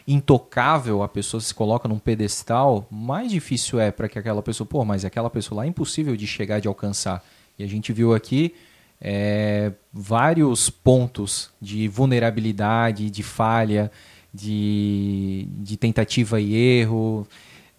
intocável 0.07 1.01
a 1.01 1.07
pessoa 1.07 1.41
se 1.41 1.51
coloca 1.53 1.87
num 1.89 1.97
pedestal, 1.97 2.87
mais 2.91 3.31
difícil 3.31 3.79
é 3.79 3.89
para 3.91 4.07
que 4.07 4.19
aquela 4.19 4.43
pessoa, 4.43 4.67
pô, 4.67 4.85
mas 4.85 5.03
aquela 5.03 5.29
pessoa 5.31 5.57
lá 5.57 5.65
é 5.65 5.69
impossível 5.69 6.15
de 6.15 6.27
chegar, 6.27 6.59
de 6.61 6.67
alcançar. 6.67 7.25
E 7.57 7.63
a 7.63 7.67
gente 7.67 7.91
viu 7.91 8.13
aqui 8.13 8.53
é, 9.01 9.71
vários 9.91 10.69
pontos 10.69 11.49
de 11.59 11.87
vulnerabilidade, 11.87 13.09
de 13.09 13.23
falha, 13.23 13.91
de, 14.31 15.47
de 15.57 15.75
tentativa 15.77 16.39
e 16.39 16.53
erro, 16.53 17.27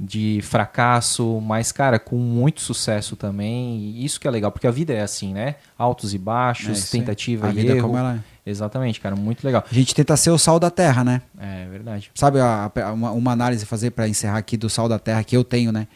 de 0.00 0.40
fracasso, 0.42 1.40
mas, 1.40 1.72
cara, 1.72 1.98
com 1.98 2.16
muito 2.16 2.60
sucesso 2.60 3.16
também. 3.16 3.78
E 3.80 4.04
isso 4.04 4.20
que 4.20 4.28
é 4.28 4.30
legal, 4.30 4.52
porque 4.52 4.66
a 4.66 4.70
vida 4.70 4.92
é 4.92 5.00
assim, 5.00 5.32
né? 5.32 5.56
Altos 5.76 6.12
e 6.12 6.16
É 6.16 6.18
baixos, 6.20 6.84
aí. 6.84 7.00
tentativa 7.00 7.48
A 7.48 7.50
e 7.50 7.54
vida 7.54 7.72
é 7.72 7.76
erro. 7.76 7.86
como 7.88 7.98
ela 7.98 8.14
é. 8.14 8.20
Exatamente, 8.48 9.00
cara, 9.00 9.16
muito 9.16 9.44
legal. 9.44 9.64
A 9.70 9.74
gente 9.74 9.94
tenta 9.94 10.16
ser 10.16 10.30
o 10.30 10.38
sal 10.38 10.58
da 10.60 10.70
terra, 10.70 11.02
né? 11.02 11.20
É 11.38 11.66
verdade. 11.68 12.10
Sabe 12.14 12.38
a- 12.40 12.70
a- 12.74 12.92
uma, 12.92 13.10
uma 13.10 13.32
análise 13.32 13.66
fazer 13.66 13.90
para 13.90 14.08
encerrar 14.08 14.38
aqui 14.38 14.56
do 14.56 14.70
sal 14.70 14.88
da 14.88 14.98
terra 14.98 15.22
que 15.24 15.36
eu 15.36 15.42
tenho, 15.44 15.72
né? 15.72 15.86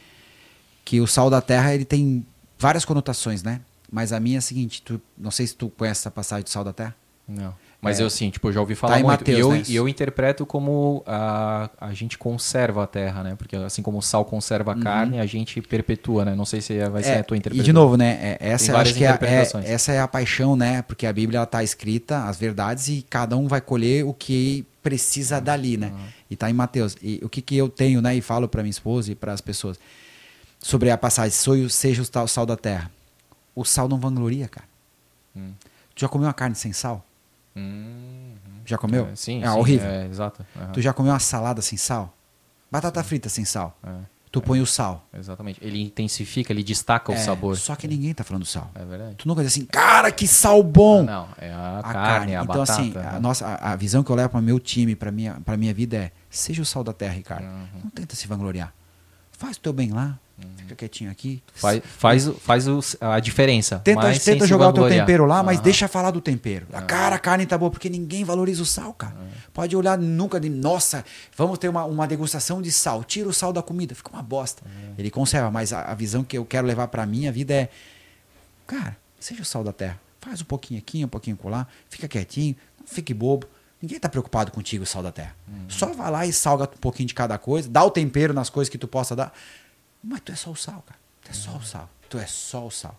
Que 0.84 1.00
o 1.00 1.06
sal 1.06 1.30
da 1.30 1.40
terra 1.40 1.72
ele 1.74 1.84
tem 1.84 2.26
várias 2.58 2.84
conotações, 2.84 3.42
né? 3.42 3.60
Mas 3.90 4.12
a 4.12 4.18
minha 4.18 4.36
é 4.36 4.38
a 4.38 4.42
seguinte, 4.42 4.82
tu, 4.82 5.00
não 5.16 5.30
sei 5.30 5.46
se 5.46 5.54
tu 5.54 5.68
conhece 5.70 6.00
essa 6.00 6.10
passagem 6.10 6.42
do 6.44 6.50
sal 6.50 6.64
da 6.64 6.72
terra. 6.72 6.94
Não. 7.28 7.54
Mas 7.84 7.98
É. 7.98 8.04
eu 8.04 8.08
sim, 8.10 8.30
tipo, 8.30 8.46
eu 8.48 8.52
já 8.52 8.60
ouvi 8.60 8.76
falar 8.76 8.94
Tá 8.94 9.00
em 9.00 9.02
muito. 9.02 9.18
Mateus, 9.18 9.36
e 9.38 9.40
eu, 9.40 9.50
né? 9.52 9.62
e 9.68 9.74
eu 9.74 9.88
interpreto 9.88 10.46
como 10.46 11.02
a, 11.04 11.68
a 11.80 11.92
gente 11.92 12.16
conserva 12.16 12.84
a 12.84 12.86
terra, 12.86 13.24
né? 13.24 13.34
Porque 13.34 13.56
assim 13.56 13.82
como 13.82 13.98
o 13.98 14.02
sal 14.02 14.24
conserva 14.24 14.70
a 14.72 14.78
carne, 14.78 15.18
a 15.18 15.26
gente 15.26 15.60
perpetua, 15.60 16.24
né? 16.24 16.36
Não 16.36 16.44
sei 16.44 16.60
se 16.60 16.78
vai 16.88 17.02
ser 17.02 17.10
Uhum. 17.10 17.16
É, 17.16 17.18
a 17.18 17.24
tua 17.24 17.36
e 17.36 17.38
interpretação. 17.38 17.64
de 17.64 17.72
novo, 17.72 17.96
né? 17.96 18.36
é- 18.40 18.50
essa 18.50 18.78
acho 18.78 18.94
que 18.94 19.04
é, 19.04 19.08
é- 19.20 19.72
essa 19.72 19.90
é 19.92 19.98
a 19.98 20.06
paixão, 20.06 20.54
né? 20.54 20.82
Porque 20.82 21.06
a 21.06 21.12
Bíblia 21.12 21.42
está 21.42 21.64
escrita 21.64 22.24
as 22.26 22.38
verdades 22.38 22.86
e 22.86 23.04
cada 23.10 23.36
um 23.36 23.48
vai 23.48 23.60
colher 23.60 24.04
o 24.04 24.14
que 24.14 24.64
precisa 24.80 25.40
dali, 25.40 25.76
né? 25.76 25.92
E 26.30 26.36
tá 26.36 26.48
em 26.48 26.52
Mateus. 26.54 26.96
E 27.02 27.20
o 27.24 27.28
que 27.28 27.42
que 27.42 27.56
eu 27.56 27.68
tenho, 27.68 28.00
né? 28.00 28.14
E 28.14 28.20
falo 28.20 28.46
para 28.48 28.62
minha 28.62 28.70
esposa 28.70 29.10
e 29.10 29.16
para 29.16 29.32
as 29.32 29.40
pessoas 29.40 29.76
sobre 30.60 30.88
a 30.88 30.96
passagem: 30.96 31.32
"Soio 31.32 31.68
seja 31.68 32.00
o 32.00 32.28
sal 32.28 32.46
da 32.46 32.56
terra". 32.56 32.88
O 33.56 33.64
sal 33.64 33.88
não 33.88 33.98
vangloria, 33.98 34.46
cara. 34.46 34.66
Hum. 35.36 35.50
Tu 35.96 36.00
já 36.02 36.08
comeu 36.08 36.28
uma 36.28 36.32
carne 36.32 36.54
sem 36.54 36.72
sal? 36.72 37.04
Hum, 37.56 38.34
Já 38.64 38.78
comeu? 38.78 39.06
é, 39.08 39.16
sim, 39.16 39.42
É 39.42 39.46
sim, 39.50 39.58
horrível. 39.58 39.88
É, 39.88 40.06
exato. 40.06 40.44
Aham. 40.56 40.72
Tu 40.72 40.80
já 40.80 40.92
comeu 40.92 41.12
uma 41.12 41.18
salada 41.18 41.60
sem 41.62 41.76
sal? 41.76 42.14
Batata 42.70 43.02
frita 43.04 43.28
sem 43.28 43.44
sal? 43.44 43.76
É, 43.84 43.90
Tu 44.30 44.40
põe 44.40 44.62
o 44.62 44.66
sal. 44.66 45.06
exatamente. 45.12 45.58
Ele 45.62 45.82
intensifica, 45.82 46.50
ele 46.54 46.62
destaca 46.64 47.12
o 47.12 47.14
É, 47.14 47.18
sabor. 47.18 47.54
Só 47.58 47.76
que 47.76 47.86
ninguém 47.86 48.14
tá 48.14 48.24
falando 48.24 48.46
sal. 48.46 48.70
É 48.74 48.82
verdade. 48.82 49.16
Tu 49.16 49.28
nunca 49.28 49.42
diz 49.42 49.52
assim, 49.52 49.66
cara, 49.66 50.10
que 50.10 50.26
sal 50.26 50.62
bom! 50.62 51.00
Ah, 51.00 51.04
não, 51.04 51.28
é 51.36 51.52
a, 51.52 51.78
a 51.80 51.92
carne, 51.92 52.34
a 52.34 52.42
então, 52.42 52.46
batata. 52.46 52.72
assim, 52.72 52.90
né? 52.92 53.10
a, 53.14 53.20
nossa, 53.20 53.46
a, 53.46 53.72
a 53.72 53.76
visão 53.76 54.02
que 54.02 54.10
eu 54.10 54.16
levo 54.16 54.30
para 54.30 54.40
meu 54.40 54.58
time, 54.58 54.96
para 54.96 55.12
minha, 55.12 55.34
pra 55.44 55.54
minha 55.58 55.74
vida 55.74 55.96
é: 55.98 56.12
seja 56.30 56.62
o 56.62 56.64
sal 56.64 56.82
da 56.82 56.94
terra, 56.94 57.12
Ricardo. 57.12 57.44
Uhum. 57.44 57.66
Não 57.84 57.90
tenta 57.90 58.16
se 58.16 58.26
vangloriar. 58.26 58.72
Faz 59.32 59.58
o 59.58 59.60
teu 59.60 59.72
bem 59.74 59.90
lá, 59.92 60.18
fica 60.56 60.74
quietinho 60.74 61.10
aqui. 61.10 61.42
Faz, 61.54 61.82
faz, 61.98 62.28
faz 62.40 62.68
o- 62.68 62.80
a 63.00 63.20
diferença. 63.20 63.78
Tenta, 63.78 64.12
tenta 64.18 64.46
jogar 64.46 64.68
o 64.68 64.72
teu 64.72 64.88
tempero 64.88 65.26
lá, 65.26 65.42
mas 65.42 65.56
Aham. 65.56 65.64
deixa 65.64 65.88
falar 65.88 66.10
do 66.10 66.20
tempero. 66.20 66.66
A 66.72 66.82
cara, 66.82 67.16
a 67.16 67.18
carne 67.18 67.46
tá 67.46 67.56
boa, 67.58 67.70
porque 67.70 67.88
ninguém 67.88 68.24
valoriza 68.24 68.62
o 68.62 68.66
sal, 68.66 68.92
cara. 68.94 69.16
Pode 69.52 69.76
olhar 69.76 69.96
nunca 69.98 70.40
de, 70.40 70.48
nossa, 70.48 71.04
vamos 71.36 71.58
ter 71.58 71.68
uma, 71.68 71.84
uma 71.84 72.06
degustação 72.06 72.60
de 72.62 72.72
sal. 72.72 73.04
Tira 73.04 73.28
o 73.28 73.32
sal 73.32 73.52
da 73.52 73.62
comida, 73.62 73.94
fica 73.94 74.10
uma 74.10 74.22
bosta. 74.22 74.62
Ele 74.98 75.10
conserva, 75.10 75.50
mas 75.50 75.72
a, 75.72 75.82
a 75.82 75.94
visão 75.94 76.22
que 76.24 76.36
eu 76.38 76.44
quero 76.44 76.66
levar 76.66 76.88
pra 76.88 77.04
minha 77.06 77.30
vida 77.32 77.54
é 77.54 77.68
Cara, 78.66 78.96
seja 79.20 79.42
o 79.42 79.44
sal 79.44 79.62
da 79.64 79.72
terra. 79.72 80.00
Faz 80.20 80.40
um 80.40 80.44
pouquinho 80.44 80.78
aqui, 80.78 81.04
um 81.04 81.08
pouquinho 81.08 81.36
colar, 81.36 81.68
fica 81.90 82.06
quietinho, 82.08 82.56
não 82.80 82.86
fique 82.86 83.12
bobo. 83.12 83.46
Ninguém 83.80 83.98
tá 83.98 84.08
preocupado 84.08 84.52
contigo, 84.52 84.86
sal 84.86 85.02
da 85.02 85.10
terra. 85.10 85.34
Uhum. 85.48 85.64
Só 85.68 85.86
vai 85.86 86.10
lá 86.10 86.24
e 86.24 86.32
salga 86.32 86.64
um 86.64 86.78
pouquinho 86.78 87.08
de 87.08 87.14
cada 87.14 87.36
coisa, 87.36 87.68
dá 87.68 87.82
o 87.84 87.90
tempero 87.90 88.32
nas 88.32 88.48
coisas 88.48 88.70
que 88.70 88.78
tu 88.78 88.86
possa 88.86 89.16
dar. 89.16 89.32
Mas 90.02 90.20
tu 90.20 90.32
é 90.32 90.34
só 90.34 90.50
o 90.50 90.56
sal, 90.56 90.82
cara. 90.86 90.98
Tu 91.22 91.30
é 91.30 91.34
só 91.34 91.56
o 91.56 91.62
sal. 91.62 91.88
Tu 92.08 92.18
é 92.18 92.26
só 92.26 92.66
o 92.66 92.70
sal. 92.70 92.98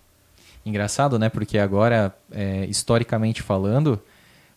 Engraçado, 0.66 1.20
né? 1.20 1.30
Porque 1.30 1.58
agora, 1.58 2.16
é, 2.32 2.66
historicamente 2.66 3.42
falando, 3.42 4.02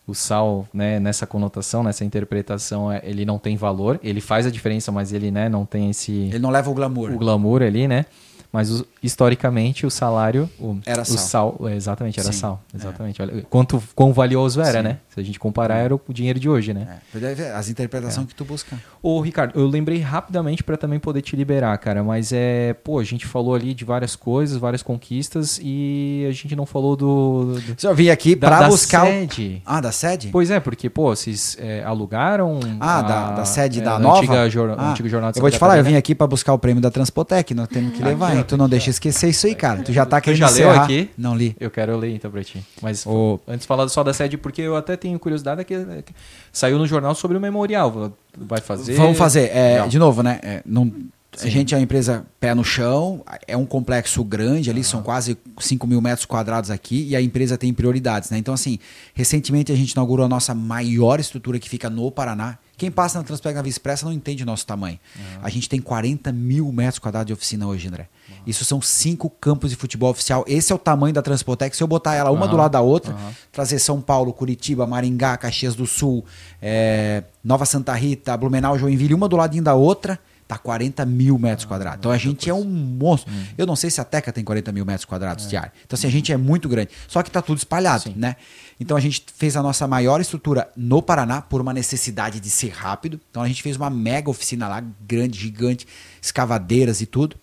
o 0.07 0.15
sal, 0.15 0.65
né, 0.73 0.99
nessa 1.01 1.27
conotação, 1.27 1.83
nessa 1.83 2.05
interpretação, 2.05 2.89
é, 2.89 3.01
ele 3.03 3.25
não 3.25 3.37
tem 3.37 3.57
valor. 3.57 3.99
Ele 4.01 4.21
faz 4.21 4.45
a 4.45 4.49
diferença, 4.49 4.89
mas 4.89 5.11
ele 5.11 5.29
né, 5.29 5.49
não 5.49 5.65
tem 5.65 5.89
esse 5.89 6.11
Ele 6.13 6.39
não 6.39 6.49
leva 6.49 6.71
o 6.71 6.73
glamour. 6.73 7.11
o 7.11 7.17
glamour 7.17 7.61
ali, 7.61 7.87
né? 7.89 8.05
Mas 8.51 8.83
historicamente 9.03 9.85
o 9.85 9.91
salário, 9.91 10.49
o, 10.59 10.77
Era 10.85 11.01
o 11.01 11.05
sal. 11.05 11.57
é, 11.65 11.75
exatamente, 11.75 12.19
era 12.19 12.31
Sim, 12.31 12.39
sal. 12.39 12.61
Exatamente. 12.73 13.21
Olha, 13.21 13.45
quanto 13.49 13.81
quão 13.93 14.13
valioso 14.13 14.61
era, 14.61 14.79
Sim. 14.79 14.83
né? 14.87 14.97
Se 15.13 15.19
a 15.19 15.23
gente 15.23 15.37
comparar, 15.37 15.75
era 15.77 15.93
o 15.93 16.01
dinheiro 16.09 16.39
de 16.39 16.47
hoje, 16.49 16.73
né? 16.73 16.99
É, 17.15 17.51
as 17.51 17.69
interpretações 17.69 18.25
É. 18.25 18.29
que 18.29 18.35
tu 18.35 18.45
busca. 18.45 18.77
Ô, 19.03 19.19
Ricardo, 19.21 19.59
eu 19.59 19.67
lembrei 19.67 19.99
rapidamente 19.99 20.63
para 20.63 20.77
também 20.77 20.97
poder 20.99 21.21
te 21.21 21.35
liberar, 21.35 21.77
cara, 21.77 22.03
mas 22.03 22.31
é, 22.31 22.73
pô, 22.73 22.99
a 22.99 23.03
gente 23.03 23.25
falou 23.25 23.53
ali 23.53 23.73
de 23.73 23.83
várias 23.83 24.15
coisas, 24.15 24.57
várias 24.57 24.81
conquistas 24.81 25.59
e 25.61 26.25
a 26.29 26.31
gente 26.31 26.55
não 26.55 26.65
falou 26.65 26.95
do, 26.95 27.55
do 27.59 27.75
Eu 27.87 27.95
vim 27.95 28.09
aqui 28.09 28.33
da, 28.35 28.47
pra 28.47 28.59
da 28.61 28.67
buscar. 28.69 29.03
o- 29.03 29.07
sede. 29.07 29.61
Ah, 29.65 29.81
da 29.81 29.91
sede? 29.91 30.29
Pois 30.29 30.49
é, 30.49 30.59
porque, 30.59 30.89
pô, 30.89 31.15
vocês 31.15 31.57
é, 31.59 31.83
alugaram. 31.83 32.59
Ah, 32.79 32.99
a- 32.99 33.01
da, 33.01 33.31
da 33.31 33.45
sede 33.45 33.79
é, 33.79 33.83
da 33.83 33.99
nova? 33.99 34.19
Antiga 34.19 34.49
jor, 34.49 34.75
Ah, 34.77 34.91
antigo 34.91 35.09
jornal 35.09 35.31
de 35.31 35.37
Eu 35.37 35.41
vou 35.41 35.51
te 35.51 35.57
falar, 35.59 35.77
eu 35.77 35.83
vim 35.83 35.95
aqui 35.95 36.15
pra 36.15 36.25
buscar 36.27 36.53
o 36.53 36.59
prêmio 36.59 36.81
da 36.81 36.89
Transpotec, 36.89 37.53
nós 37.53 37.67
temos 37.67 37.93
que 37.93 38.01
levar, 38.03 38.36
hein? 38.39 38.45
Tu 38.47 38.57
não 38.57 38.69
deixa 38.69 38.89
esquecer 38.89 39.29
isso 39.29 39.47
aí, 39.47 39.55
cara. 39.55 39.83
Tu 39.83 39.91
já 39.93 40.05
tá 40.05 40.19
querendo 40.21 40.39
já 40.39 40.49
leu 40.49 40.71
aqui? 40.71 41.09
Não 41.17 41.35
li. 41.35 41.55
Eu 41.59 41.69
quero 41.71 41.97
ler 41.97 42.15
então 42.15 42.29
pra 42.29 42.43
ti. 42.43 42.63
Mas 42.81 43.05
Ô. 43.05 43.39
antes 43.47 43.65
falar 43.65 43.87
só 43.89 44.03
da 44.03 44.13
sede, 44.13 44.37
porque 44.37 44.61
eu 44.61 44.75
até 44.75 44.95
tenho 44.95 45.17
curiosidade, 45.19 45.61
é 45.61 45.63
que, 45.63 45.73
é 45.73 46.01
que 46.05 46.13
saiu 46.51 46.77
no 46.77 46.87
jornal 46.87 47.13
sobre 47.15 47.37
o 47.37 47.39
memorial. 47.41 48.13
Vai 48.37 48.61
fazer? 48.61 48.93
Vamos 48.95 49.17
fazer. 49.17 49.49
É, 49.53 49.87
de 49.87 49.97
novo, 49.99 50.21
né? 50.23 50.39
é, 50.43 50.61
não- 50.65 50.91
a 51.39 51.47
gente 51.49 51.73
é 51.73 51.77
uma 51.77 51.83
empresa 51.83 52.25
pé 52.39 52.55
no 52.55 52.63
chão, 52.63 53.21
é 53.47 53.55
um 53.55 53.65
complexo 53.65 54.23
grande 54.23 54.71
ali, 54.71 54.83
são 54.83 55.03
quase 55.03 55.37
5 55.59 55.85
mil 55.85 56.01
metros 56.01 56.25
quadrados 56.25 56.71
aqui, 56.71 57.07
e 57.09 57.15
a 57.15 57.21
empresa 57.21 57.57
tem 57.57 57.71
prioridades, 57.71 58.31
né? 58.31 58.37
Então, 58.39 58.53
assim, 58.53 58.79
recentemente 59.13 59.71
a 59.71 59.75
gente 59.75 59.91
inaugurou 59.91 60.25
a 60.25 60.29
nossa 60.29 60.55
maior 60.55 61.19
estrutura 61.19 61.59
que 61.59 61.69
fica 61.69 61.89
no 61.89 62.09
Paraná. 62.09 62.57
Quem 62.77 62.91
passa 62.91 63.17
na 63.17 63.23
Transpec 63.23 63.55
na 63.55 63.61
Via 63.63 63.71
Expressa 63.71 64.05
não 64.05 64.13
entende 64.13 64.43
o 64.43 64.45
nosso 64.45 64.65
tamanho. 64.65 64.99
A 65.41 65.49
gente 65.49 65.67
tem 65.67 65.81
40 65.81 66.31
mil 66.31 66.71
metros 66.71 66.99
quadrados 66.99 67.25
de 67.25 67.33
oficina 67.33 67.65
hoje, 67.67 67.87
André. 67.87 68.07
Isso 68.45 68.63
são 68.63 68.79
cinco 68.81 69.29
campos 69.29 69.71
de 69.71 69.75
futebol 69.75 70.11
oficial. 70.11 70.45
Esse 70.47 70.71
é 70.71 70.75
o 70.75 70.77
tamanho 70.77 71.13
da 71.13 71.23
Transpotec. 71.23 71.75
Se 71.75 71.81
eu 71.81 71.87
botar 71.87 72.13
ela 72.13 72.29
uma 72.29 72.47
do 72.47 72.51
Aham, 72.53 72.61
lado 72.61 72.71
da 72.73 72.81
outra, 72.81 73.15
trazer 73.51 73.79
São 73.79 73.99
Paulo, 73.99 74.31
Curitiba, 74.31 74.85
Maringá, 74.85 75.35
Caxias 75.37 75.73
do 75.75 75.87
Sul, 75.87 76.23
é, 76.61 77.23
Nova 77.43 77.65
Santa 77.65 77.93
Rita, 77.93 78.37
Blumenau, 78.37 78.77
Joinville, 78.77 79.15
uma 79.15 79.27
do 79.27 79.35
ladinho 79.35 79.63
da 79.63 79.73
outra, 79.73 80.19
tá 80.47 80.57
40 80.57 81.05
mil 81.05 81.37
metros 81.37 81.65
Ah, 81.65 81.67
quadrados. 81.67 81.99
Então 81.99 82.11
a 82.11 82.17
gente 82.17 82.49
é 82.49 82.53
um 82.53 82.63
monstro. 82.63 83.31
Hum. 83.33 83.43
Eu 83.57 83.65
não 83.65 83.75
sei 83.75 83.89
se 83.89 83.99
a 83.99 84.03
Teca 84.03 84.31
tem 84.31 84.43
40 84.43 84.71
mil 84.71 84.85
metros 84.85 85.05
quadrados 85.05 85.47
de 85.47 85.57
área. 85.57 85.73
Então 85.85 85.97
assim, 85.97 86.07
a 86.07 86.11
gente 86.11 86.31
é 86.31 86.37
muito 86.37 86.69
grande. 86.69 86.91
Só 87.07 87.21
que 87.21 87.29
tá 87.29 87.41
tudo 87.41 87.57
espalhado, 87.57 88.03
Sim. 88.03 88.13
né? 88.15 88.35
Então 88.79 88.95
a 88.95 88.99
gente 88.99 89.23
fez 89.35 89.57
a 89.57 89.63
nossa 89.63 89.87
maior 89.87 90.21
estrutura 90.21 90.69
no 90.75 91.01
Paraná 91.01 91.41
por 91.41 91.59
uma 91.59 91.73
necessidade 91.73 92.39
de 92.39 92.49
ser 92.49 92.69
rápido. 92.69 93.19
Então 93.29 93.43
a 93.43 93.47
gente 93.47 93.61
fez 93.61 93.75
uma 93.75 93.89
mega 93.89 94.29
oficina 94.29 94.67
lá, 94.67 94.83
grande, 95.05 95.37
gigante, 95.39 95.87
escavadeiras 96.21 97.01
e 97.01 97.05
tudo. 97.05 97.35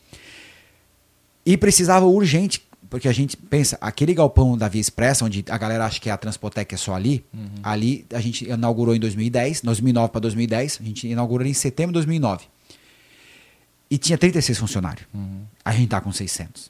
E 1.45 1.57
precisava 1.57 2.07
urgente, 2.07 2.63
porque 2.89 3.09
a 3.09 3.13
gente 3.13 3.37
pensa, 3.37 3.77
aquele 3.81 4.15
galpão 4.15 4.57
da 4.57 4.69
Via 4.69 4.81
Expressa, 4.81 5.25
onde 5.25 5.45
a 5.51 5.59
galera 5.59 5.85
acha 5.85 6.01
que 6.01 6.09
a 6.09 6.17
Transpotec 6.17 6.75
é 6.75 6.79
só 6.79 6.95
ali, 6.95 7.25
ali 7.63 8.07
a 8.15 8.21
gente 8.21 8.49
inaugurou 8.49 8.95
em 8.95 9.01
2010, 9.01 9.61
2009 9.63 10.09
para 10.11 10.21
2010, 10.23 10.79
a 10.81 10.85
gente 10.85 11.09
inaugurou 11.09 11.47
em 11.47 11.53
setembro 11.53 11.91
de 11.93 11.95
2009. 11.99 12.47
E 13.95 13.99
tinha 13.99 14.19
36 14.19 14.59
funcionários. 14.59 15.07
A 15.65 15.71
gente 15.71 15.89
tá 15.89 16.01
com 16.01 16.11
600. 16.11 16.69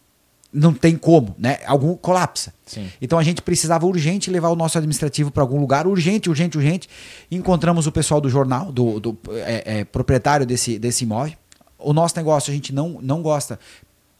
Não 0.53 0.75
tem 0.75 0.94
como, 0.94 1.35
né? 1.39 1.57
Algum 1.65 1.97
colapsa. 1.97 2.53
Sim. 2.67 2.91
Então 3.01 3.19
a 3.19 3.23
gente 3.23 3.41
precisava 3.41 3.86
urgente 3.86 4.31
levar 4.31 4.51
o 4.51 4.55
nosso 4.55 4.77
administrativo 4.77 5.31
para 5.31 5.43
algum 5.43 5.59
lugar, 5.59 5.86
urgente, 5.86 6.28
urgente, 6.28 6.59
urgente. 6.59 6.86
Encontramos 7.31 7.86
o 7.86 7.93
pessoal 7.93 8.20
do 8.20 8.28
jornal, 8.28 8.70
do, 8.70 9.01
do, 9.01 9.19
é, 9.31 9.78
é, 9.78 9.85
proprietário 9.86 10.44
desse, 10.44 10.78
desse 10.78 11.05
imóvel. 11.05 11.35
O 11.78 11.94
nosso 11.94 12.15
negócio 12.15 12.51
a 12.51 12.55
gente 12.55 12.75
não, 12.75 12.99
não 13.01 13.23
gosta, 13.23 13.59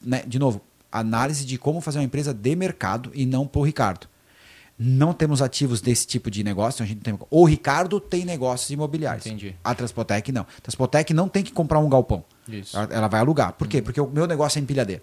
né? 0.01 0.23
de 0.27 0.39
novo, 0.39 0.63
análise 0.91 1.45
de 1.45 1.59
como 1.59 1.83
fazer 1.83 1.99
uma 1.99 2.05
empresa 2.07 2.33
de 2.33 2.57
mercado 2.57 3.11
e 3.13 3.27
não 3.27 3.47
por 3.47 3.65
Ricardo. 3.65 4.09
Não 4.79 5.13
temos 5.13 5.43
ativos 5.43 5.83
desse 5.83 6.07
tipo 6.07 6.31
de 6.31 6.43
negócio. 6.43 6.83
A 6.83 6.87
gente 6.87 7.03
tem... 7.03 7.19
O 7.31 7.45
Ricardo 7.45 8.01
tem 8.01 8.25
negócios 8.25 8.71
imobiliários. 8.71 9.27
Entendi. 9.27 9.55
A 9.63 9.75
Transpotec 9.75 10.33
não. 10.33 10.47
A 10.57 10.61
Transpotec 10.63 11.13
não 11.13 11.29
tem 11.29 11.45
que 11.45 11.53
comprar 11.53 11.81
um 11.81 11.89
galpão. 11.91 12.25
Isso. 12.49 12.77
Ela, 12.77 12.89
ela 12.93 13.09
vai 13.09 13.21
alugar. 13.21 13.53
Por 13.55 13.67
quê? 13.67 13.81
Porque 13.81 14.01
o 14.01 14.07
meu 14.07 14.27
negócio 14.27 14.59
é 14.59 14.63
empilhadeira. 14.63 15.03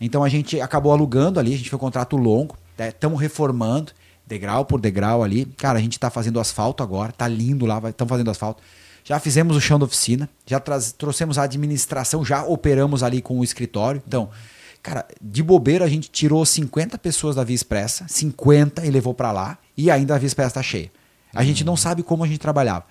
Então 0.00 0.22
a 0.22 0.28
gente 0.28 0.60
acabou 0.60 0.92
alugando 0.92 1.40
ali, 1.40 1.54
a 1.54 1.56
gente 1.56 1.70
foi 1.70 1.76
um 1.76 1.80
contrato 1.80 2.16
longo, 2.16 2.56
estamos 2.78 3.20
reformando, 3.20 3.92
degrau 4.26 4.64
por 4.64 4.80
degrau 4.80 5.22
ali. 5.22 5.46
Cara, 5.56 5.78
a 5.78 5.82
gente 5.82 5.92
está 5.92 6.10
fazendo 6.10 6.38
asfalto 6.38 6.82
agora, 6.82 7.12
tá 7.12 7.26
lindo 7.26 7.64
lá, 7.66 7.80
estamos 7.88 8.10
fazendo 8.10 8.30
asfalto. 8.30 8.62
Já 9.04 9.18
fizemos 9.18 9.56
o 9.56 9.60
chão 9.60 9.78
da 9.78 9.86
oficina, 9.86 10.28
já 10.46 10.60
trouxemos 10.98 11.38
a 11.38 11.44
administração, 11.44 12.22
já 12.24 12.44
operamos 12.44 13.02
ali 13.02 13.22
com 13.22 13.38
o 13.38 13.44
escritório. 13.44 14.02
Então, 14.06 14.28
cara, 14.82 15.06
de 15.18 15.42
bobeira 15.42 15.86
a 15.86 15.88
gente 15.88 16.10
tirou 16.10 16.44
50 16.44 16.98
pessoas 16.98 17.36
da 17.36 17.42
Via 17.42 17.54
Expressa, 17.56 18.04
50 18.06 18.84
e 18.84 18.90
levou 18.90 19.14
para 19.14 19.32
lá, 19.32 19.56
e 19.74 19.90
ainda 19.90 20.14
a 20.14 20.18
Via 20.18 20.26
Expressa 20.26 20.50
está 20.50 20.62
cheia. 20.62 20.92
A 21.34 21.42
gente 21.42 21.64
não 21.64 21.74
sabe 21.76 22.02
como 22.02 22.22
a 22.22 22.26
gente 22.26 22.38
trabalhava. 22.38 22.84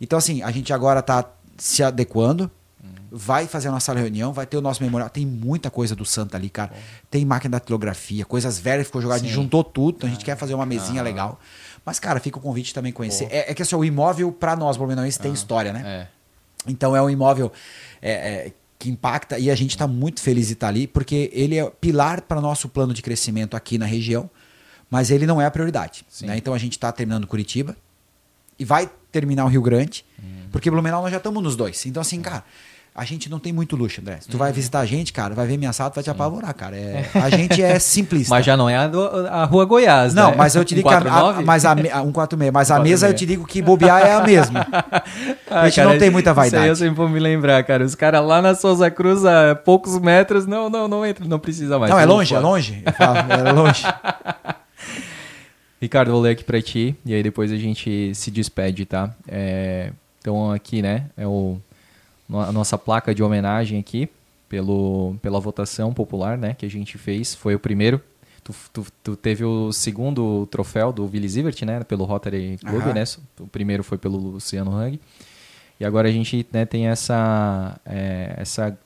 Então, 0.00 0.18
assim, 0.18 0.42
a 0.42 0.50
gente 0.50 0.72
agora 0.72 0.98
está 0.98 1.24
se 1.56 1.84
adequando, 1.84 2.50
vai 3.16 3.46
fazer 3.46 3.68
a 3.68 3.70
nossa 3.70 3.94
reunião, 3.94 4.32
vai 4.32 4.44
ter 4.44 4.56
o 4.56 4.60
nosso 4.60 4.82
memorial. 4.82 5.08
Tem 5.08 5.24
muita 5.24 5.70
coisa 5.70 5.94
do 5.94 6.04
Santa 6.04 6.36
ali, 6.36 6.50
cara. 6.50 6.72
Tem 7.08 7.24
máquina 7.24 7.52
da 7.52 7.58
datilografia, 7.58 8.24
coisas 8.24 8.58
velhas 8.58 8.86
ficou 8.86 9.00
jogadas, 9.00 9.22
a 9.22 9.24
gente 9.24 9.34
Sim. 9.34 9.42
juntou 9.42 9.62
tudo, 9.62 9.98
então 9.98 10.08
a 10.08 10.12
gente 10.12 10.24
quer 10.24 10.36
fazer 10.36 10.52
uma 10.52 10.66
mesinha 10.66 11.00
legal. 11.00 11.38
Mas, 11.84 12.00
cara, 12.00 12.18
fica 12.18 12.38
o 12.38 12.40
convite 12.40 12.74
também 12.74 12.92
conhecer. 12.92 13.28
É, 13.30 13.52
é 13.52 13.54
que 13.54 13.62
assim, 13.62 13.76
o 13.76 13.84
imóvel, 13.84 14.32
para 14.32 14.56
nós, 14.56 14.76
blumenauenses, 14.76 15.16
tem 15.16 15.32
história, 15.32 15.72
né? 15.72 15.82
É. 15.86 16.06
Então 16.66 16.96
é 16.96 17.00
um 17.00 17.08
imóvel 17.08 17.52
é, 18.02 18.12
é, 18.12 18.52
que 18.78 18.90
impacta 18.90 19.38
e 19.38 19.48
a 19.48 19.54
gente 19.54 19.70
está 19.70 19.86
muito 19.86 20.20
feliz 20.20 20.48
de 20.48 20.54
estar 20.54 20.68
ali, 20.68 20.88
porque 20.88 21.30
ele 21.32 21.56
é 21.56 21.70
pilar 21.70 22.22
para 22.22 22.40
nosso 22.40 22.68
plano 22.68 22.92
de 22.92 23.02
crescimento 23.02 23.56
aqui 23.56 23.78
na 23.78 23.86
região, 23.86 24.28
mas 24.90 25.10
ele 25.10 25.24
não 25.24 25.40
é 25.40 25.46
a 25.46 25.50
prioridade. 25.50 26.04
Né? 26.22 26.36
Então 26.36 26.52
a 26.52 26.58
gente 26.58 26.72
está 26.72 26.90
terminando 26.90 27.26
Curitiba 27.28 27.76
e 28.58 28.64
vai 28.64 28.90
terminar 29.12 29.44
o 29.44 29.48
Rio 29.48 29.62
Grande, 29.62 30.04
porque 30.50 30.68
Blumenau 30.70 31.02
nós 31.02 31.12
já 31.12 31.18
estamos 31.18 31.42
nos 31.42 31.54
dois. 31.54 31.84
Então, 31.86 32.00
assim, 32.00 32.20
cara. 32.20 32.44
A 32.96 33.04
gente 33.04 33.28
não 33.28 33.40
tem 33.40 33.52
muito 33.52 33.74
luxo, 33.74 34.00
André. 34.00 34.18
Se 34.20 34.28
tu 34.28 34.38
vai 34.38 34.52
visitar 34.52 34.78
a 34.78 34.86
gente, 34.86 35.12
cara, 35.12 35.34
vai 35.34 35.48
ver 35.48 35.56
minha 35.58 35.72
sala, 35.72 35.90
tu 35.90 35.96
vai 35.96 36.04
te 36.04 36.10
apavorar, 36.10 36.54
cara. 36.54 36.76
É, 36.76 37.04
a 37.14 37.28
gente 37.28 37.60
é 37.60 37.76
simplista. 37.80 38.32
Mas 38.32 38.46
já 38.46 38.56
não 38.56 38.70
é 38.70 38.76
a, 38.76 38.86
do- 38.86 39.26
a 39.26 39.44
Rua 39.46 39.64
Goiás, 39.64 40.14
Não, 40.14 40.30
né? 40.30 40.36
mas 40.36 40.54
eu 40.54 40.64
te 40.64 40.76
digo 40.76 40.88
que 40.88 40.94
a, 40.94 40.98
a, 40.98 41.02
149? 41.02 41.44
mas 41.44 41.64
a, 41.64 41.72
a 41.72 41.74
146, 41.74 42.52
mas 42.52 42.70
a 42.70 42.74
146. 42.76 42.82
mesa 42.88 43.08
eu 43.08 43.14
te 43.14 43.26
digo 43.26 43.44
que 43.44 43.60
bobear 43.60 44.00
é 44.00 44.12
a 44.14 44.20
mesma. 44.22 44.64
a 45.50 45.68
gente 45.68 45.80
não 45.84 45.98
tem 45.98 46.08
muita 46.08 46.30
Isso 46.30 46.40
aí 46.40 46.46
eu 46.46 46.50
vaidade. 46.52 46.78
sempre 46.78 46.94
vou 46.94 47.08
me 47.08 47.18
lembrar, 47.18 47.64
cara. 47.64 47.84
Os 47.84 47.96
caras 47.96 48.24
lá 48.24 48.40
na 48.40 48.54
Souza 48.54 48.88
Cruz, 48.92 49.24
a 49.24 49.56
poucos 49.56 49.98
metros, 49.98 50.46
não, 50.46 50.70
não, 50.70 50.86
não 50.86 51.04
entra, 51.04 51.24
não 51.24 51.40
precisa 51.40 51.76
mais. 51.80 51.90
Não, 51.90 51.98
é 51.98 52.04
longe, 52.04 52.32
é 52.32 52.38
longe. 52.38 52.80
Eu 52.86 52.92
falo, 52.92 53.18
é 53.32 53.52
longe. 53.52 53.82
Ricardo, 55.82 56.12
vou 56.12 56.20
ler 56.20 56.30
aqui 56.30 56.44
pra 56.44 56.62
ti 56.62 56.94
e 57.04 57.12
aí 57.12 57.22
depois 57.24 57.50
a 57.50 57.56
gente 57.56 58.14
se 58.14 58.30
despede, 58.30 58.84
tá? 58.86 59.10
É, 59.26 59.90
então 60.20 60.52
aqui, 60.52 60.80
né, 60.80 61.06
é 61.16 61.26
o, 61.26 61.58
a 62.30 62.52
nossa 62.52 62.78
placa 62.78 63.14
de 63.14 63.22
homenagem 63.22 63.78
aqui 63.78 64.08
pelo, 64.48 65.16
pela 65.20 65.40
votação 65.40 65.92
popular, 65.92 66.38
né, 66.38 66.54
que 66.54 66.64
a 66.64 66.70
gente 66.70 66.96
fez. 66.96 67.34
Foi 67.34 67.54
o 67.54 67.58
primeiro. 67.58 68.00
Tu, 68.42 68.54
tu, 68.72 68.86
tu 69.02 69.16
teve 69.16 69.44
o 69.44 69.72
segundo 69.72 70.46
troféu 70.46 70.92
do 70.92 71.06
Willy 71.06 71.28
Zivert, 71.28 71.62
né, 71.64 71.82
pelo 71.82 72.04
Rotary 72.04 72.58
Club, 72.58 72.82
Aham. 72.82 72.92
né? 72.92 73.04
O 73.40 73.46
primeiro 73.46 73.82
foi 73.82 73.96
pelo 73.96 74.18
Luciano 74.18 74.70
Hang. 74.76 75.00
E 75.80 75.84
agora 75.84 76.08
a 76.08 76.12
gente 76.12 76.46
né, 76.52 76.64
tem 76.64 76.86
essa, 76.86 77.80
é, 77.84 78.34
essa 78.36 78.78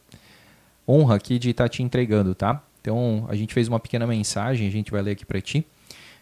honra 0.89 1.17
aqui 1.17 1.39
de 1.39 1.51
estar 1.51 1.69
te 1.69 1.83
entregando, 1.83 2.35
tá? 2.35 2.63
Então, 2.81 3.27
a 3.29 3.35
gente 3.35 3.53
fez 3.53 3.69
uma 3.69 3.79
pequena 3.79 4.07
mensagem, 4.07 4.67
a 4.67 4.71
gente 4.71 4.91
vai 4.91 5.03
ler 5.03 5.11
aqui 5.11 5.27
para 5.27 5.41
ti. 5.41 5.67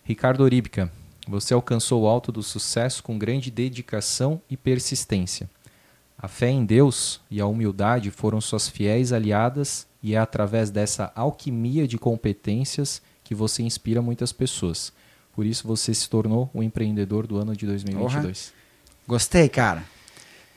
Ricardo 0.03 0.43
Oríbica, 0.43 0.91
você 1.29 1.55
alcançou 1.55 2.03
o 2.03 2.07
alto 2.07 2.33
do 2.33 2.43
sucesso 2.43 3.03
com 3.03 3.19
grande 3.19 3.51
dedicação 3.51 4.41
e 4.51 4.57
persistência. 4.57 5.49
A 6.19 6.29
fé 6.29 6.49
em 6.49 6.65
Deus 6.65 7.21
e 7.31 7.41
a 7.41 7.47
humildade 7.47 8.11
foram 8.11 8.41
suas 8.41 8.69
fiéis 8.69 9.13
aliadas 9.13 9.87
e 10.03 10.15
é 10.15 10.19
através 10.19 10.71
dessa 10.71 11.13
alquimia 11.15 11.87
de 11.87 11.99
competências 11.99 13.03
que 13.23 13.35
você 13.35 13.63
inspira 13.63 14.01
muitas 14.01 14.33
pessoas. 14.33 14.93
Por 15.35 15.45
isso 15.45 15.67
você 15.69 15.93
se 15.93 16.09
tornou 16.09 16.51
o 16.55 16.63
empreendedor 16.63 17.27
do 17.27 17.37
ano 17.37 17.55
de 17.55 17.67
2022. 17.67 18.53
Gostei, 19.07 19.49
cara. 19.49 19.85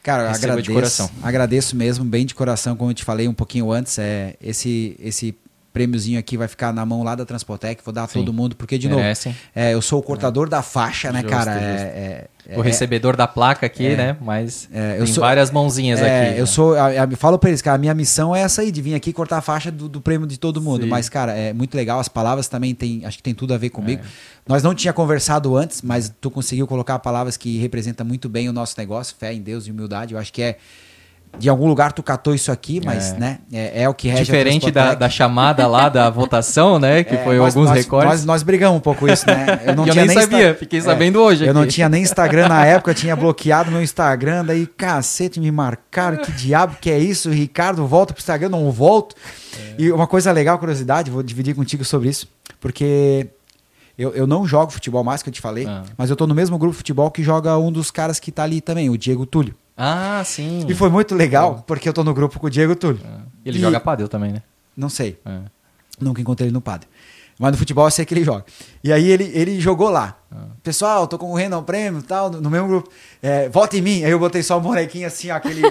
Cara, 0.02 0.30
Receba 0.30 0.62
de 0.62 0.72
agradeço. 0.72 0.74
coração. 0.74 1.10
Agradeço 1.22 1.76
mesmo, 1.76 2.06
bem 2.06 2.26
de 2.26 2.34
coração, 2.34 2.76
como 2.78 2.90
eu 2.92 2.94
te 2.96 3.04
falei 3.04 3.28
um 3.28 3.34
pouquinho 3.34 3.72
antes. 3.72 4.00
É, 4.00 4.38
esse, 4.42 4.96
esse 5.00 5.36
prêmiozinho 5.72 6.18
aqui 6.20 6.36
vai 6.38 6.48
ficar 6.48 6.74
na 6.74 6.86
mão 6.86 7.04
lá 7.04 7.14
da 7.16 7.26
Transpotec, 7.26 7.82
vou 7.86 7.94
dar 7.94 8.04
a 8.04 8.08
Sim. 8.08 8.20
todo 8.20 8.34
mundo, 8.34 8.56
porque, 8.56 8.78
de 8.78 8.90
Merecem. 8.90 9.32
novo, 9.32 9.44
é, 9.56 9.74
eu 9.74 9.82
sou 9.82 10.00
o 10.00 10.04
cortador 10.04 10.50
da 10.50 10.62
faixa, 10.62 11.12
né, 11.12 11.22
Justo, 11.22 11.30
cara? 11.36 11.54
justo. 11.54 11.66
É, 11.66 12.28
é, 12.50 12.58
O 12.58 12.62
é- 12.62 12.64
recebedor 12.64 13.16
da 13.16 13.28
placa 13.28 13.66
aqui, 13.68 13.86
é. 13.86 13.96
né? 13.96 14.18
Mas 14.20 14.68
É, 14.74 14.96
eu 15.00 15.06
tem 15.06 15.14
sou- 15.14 15.22
várias 15.22 15.52
mãozinhas 15.52 16.00
É, 16.02 16.30
aqui. 16.32 16.40
eu 16.40 16.48
sou. 16.48 16.76
a- 16.76 17.04
a- 17.04 17.16
falo 17.16 17.38
pra 17.38 17.50
eles, 17.50 17.62
cara, 17.62 17.76
a 17.76 17.78
minha 17.80 17.94
missão 17.94 18.36
é 18.36 18.42
essa 18.42 18.62
aí, 18.64 18.72
de 18.72 18.82
vir 18.82 18.96
aqui 18.96 19.14
cortar 19.14 19.38
a 19.38 19.42
faixa 19.42 19.72
do, 19.72 19.88
do 19.88 20.02
prêmio 20.02 20.26
de 20.28 20.40
todo 20.40 20.60
mundo. 20.60 20.84
Sim. 20.84 20.90
Mas, 20.90 21.08
cara, 21.10 21.34
é 21.34 21.54
muito 21.54 21.76
legal. 21.76 22.00
As 22.00 22.08
palavras 22.10 22.48
também 22.48 22.74
tem. 22.74 23.06
Acho 23.06 23.18
que 23.18 23.24
tem 23.24 23.36
tudo 23.36 23.54
a 23.54 23.58
ver 23.58 23.68
É. 23.68 23.70
comigo. 23.70 24.02
Nós 24.48 24.64
não 24.64 24.74
tinha 24.74 24.92
conversado 24.92 25.56
antes, 25.56 25.84
mas 25.84 26.12
tu 26.20 26.32
conseguiu 26.32 26.66
colocar 26.66 26.98
palavras 26.98 27.38
que 27.38 27.60
representam 27.60 28.04
muito 28.06 28.28
bem 28.28 28.50
o 28.50 28.54
nosso 28.54 28.74
negócio, 28.80 29.16
fé 29.20 29.32
em 29.32 29.42
Deus 29.42 29.68
e 29.68 29.72
humildade. 29.72 30.14
Eu 30.16 30.20
acho 30.20 30.34
que 30.34 30.42
é. 30.42 30.58
De 31.38 31.48
algum 31.48 31.68
lugar 31.68 31.94
tu 31.94 32.04
catou 32.04 32.36
isso 32.36 32.52
aqui, 32.52 32.82
mas, 32.84 33.14
É. 33.14 33.18
né? 33.18 33.40
É, 33.54 33.84
é 33.84 33.90
o 33.90 33.94
que 33.94 34.10
rege 34.10 34.22
a 34.22 34.26
Diferente 34.26 34.72
da, 34.72 34.94
da 34.94 35.08
chamada 35.10 35.66
lá 35.68 35.88
da 35.88 36.10
votação, 36.12 36.78
né? 36.78 37.02
Que 37.04 37.16
É, 37.16 37.24
foi 37.24 37.38
nós- 37.38 37.56
alguns 37.56 37.70
nós, 37.70 37.78
recortes. 37.78 38.10
Nós, 38.12 38.26
nós 38.26 38.44
brigamos 38.44 38.78
um 38.78 38.82
pouco 38.82 39.08
isso, 39.08 39.26
né? 39.26 39.62
Eu 39.66 39.74
não 39.76 39.86
eu 39.88 39.94
tinha 39.94 40.06
nem 40.06 40.20
sabia, 40.20 40.48
Insta- 40.50 40.60
fiquei 40.60 40.80
É, 40.80 40.82
sabendo 40.82 41.20
hoje 41.22 41.46
Eu 41.46 41.54
não 41.54 41.62
aqui. 41.62 41.72
tinha 41.72 41.88
nem 41.88 42.02
Instagram 42.04 42.50
na 42.50 42.66
época, 42.68 42.92
eu 42.92 42.96
tinha 42.96 43.16
bloqueado 43.16 43.72
meu 43.72 43.82
Instagram, 43.82 44.44
daí, 44.44 44.68
cacete, 44.68 45.40
me 45.40 45.50
marcaram, 45.50 46.18
que 46.18 46.32
diabo 46.34 46.76
que 46.82 46.90
é 46.92 47.00
isso? 47.00 47.30
Ricardo, 47.30 47.88
volta 47.88 48.14
pro 48.14 48.20
Instagram, 48.22 48.50
não 48.50 48.70
volto. 48.70 49.16
E 49.78 49.90
uma 49.94 50.08
coisa 50.08 50.32
legal, 50.34 50.60
curiosidade, 50.60 51.10
vou 51.10 51.24
dividir 51.24 51.56
contigo 51.56 51.86
sobre 51.86 52.10
isso, 52.10 52.28
porque 52.60 53.28
eu, 53.98 54.12
eu 54.14 54.28
não 54.28 54.46
jogo 54.46 54.72
futebol 54.74 55.04
mais, 55.06 55.24
que 55.24 55.30
eu 55.30 55.34
te 55.34 55.40
falei, 55.40 55.66
Ah. 55.68 55.84
mas 55.98 56.10
eu 56.10 56.18
tô 56.18 56.28
no 56.28 56.36
mesmo 56.36 56.58
grupo 56.58 56.74
de 56.74 56.78
futebol 56.80 57.10
que 57.12 57.24
joga 57.24 57.58
um 57.58 57.72
dos 57.72 57.90
caras 57.92 58.20
que 58.20 58.30
tá 58.32 58.44
ali 58.44 58.60
também, 58.60 58.90
o 58.90 58.98
Diego 58.98 59.26
Túlio. 59.26 59.56
Ah, 59.82 60.22
sim. 60.26 60.66
E 60.68 60.76
foi 60.76 60.90
muito 60.90 61.16
legal, 61.16 61.64
porque 61.66 61.88
eu 61.88 61.94
tô 61.94 62.04
no 62.04 62.14
grupo 62.14 62.38
com 62.38 62.48
o 62.48 62.50
Diego 62.50 62.76
Túlio. 62.76 63.00
Ele 63.46 63.58
E- 63.58 63.62
joga 63.62 63.80
padel 63.80 64.10
também, 64.10 64.34
né? 64.34 64.44
Não 64.76 64.90
sei. 64.90 65.18
É. 65.26 65.40
Nunca 66.02 66.20
encontrei 66.22 66.48
ele 66.48 66.54
no 66.54 66.60
padre. 66.62 66.88
Mas 67.40 67.54
no 67.54 67.58
futebol 67.58 67.86
eu 67.88 67.92
sei 67.92 68.04
que 68.04 68.14
ele 68.14 68.26
joga. 68.26 68.44
E 68.84 68.92
aí 68.92 69.10
ele, 69.10 69.32
ele 69.34 69.62
jogou 69.62 69.90
lá. 69.90 70.18
Pessoal, 70.62 71.08
tô 71.08 71.18
concorrendo 71.18 71.56
ao 71.56 71.64
prêmio 71.64 72.02
e 72.02 72.04
tal, 72.04 72.30
no 72.30 72.42
no 72.42 72.50
mesmo 72.50 72.68
grupo. 72.68 72.90
É, 73.22 73.48
vota 73.48 73.78
em 73.78 73.82
mim. 73.82 74.04
Aí 74.04 74.12
eu 74.12 74.20
botei 74.20 74.44
só 74.44 74.58
o 74.58 74.62
bonequinho 74.62 75.08
assim, 75.08 75.32
ó, 75.32 75.36
aquele. 75.38 75.62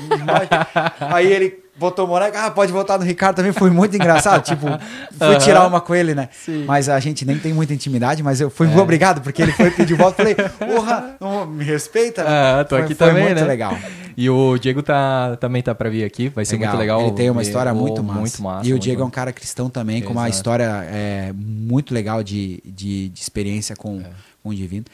Aí 1.01 1.31
ele 1.31 1.59
botou 1.78 2.05
o 2.05 2.08
boneco, 2.08 2.36
ah, 2.36 2.50
pode 2.50 2.73
votar 2.73 2.98
no 2.98 3.05
Ricardo 3.05 3.36
também. 3.36 3.52
Foi 3.52 3.70
muito 3.70 3.94
engraçado. 3.94 4.42
Tipo, 4.42 4.66
fui 4.66 5.26
Aham. 5.26 5.39
tirar 5.39 5.66
uma 5.66 5.81
com 5.81 5.94
ele, 5.94 6.15
né? 6.15 6.28
Sim. 6.44 6.65
Mas 6.66 6.89
a 6.89 6.98
gente 7.00 7.24
nem 7.24 7.39
tem 7.39 7.52
muita 7.52 7.73
intimidade, 7.73 8.23
mas 8.23 8.40
eu 8.40 8.50
fui 8.50 8.66
É. 8.73 8.76
obrigado, 8.78 9.20
porque 9.20 9.40
ele 9.42 9.52
foi 9.52 9.70
pedir 9.70 9.94
voto. 9.94 10.16
Falei, 10.16 10.34
porra, 10.34 11.16
me 11.48 11.65
respeita? 11.65 12.24
Ah, 12.26 12.65
tô 12.65 12.76
foi, 12.76 12.84
aqui 12.84 12.94
foi 12.94 13.08
também, 13.08 13.24
muito 13.24 13.40
né? 13.40 13.44
legal. 13.47 13.76
E 14.16 14.28
o 14.28 14.58
Diego 14.58 14.82
tá, 14.82 15.36
também 15.40 15.62
tá 15.62 15.74
pra 15.74 15.89
vir 15.89 16.05
aqui. 16.05 16.28
Vai 16.28 16.44
ser 16.44 16.57
muito 16.58 16.76
legal. 16.76 17.00
Ele 17.02 17.12
tem 17.12 17.31
uma 17.31 17.42
história 17.42 17.73
muito 17.73 18.02
massa. 18.02 18.20
Muito 18.20 18.42
massa. 18.42 18.68
E 18.68 18.73
o 18.73 18.78
Diego 18.78 19.02
é 19.02 19.05
um 19.05 19.10
cara 19.10 19.32
cristão 19.32 19.70
também, 19.70 20.02
com 20.02 20.10
uma 20.12 20.23
Exato. 20.23 20.36
história 20.36 20.65
é, 20.90 21.32
muito 21.34 21.94
legal 21.94 22.23
de, 22.23 22.60
de, 22.65 23.08
de 23.10 23.20
experiência 23.20 23.76
com, 23.76 24.00
É. 24.00 24.07
com 24.42 24.48
o 24.48 24.55
divino. 24.55 24.84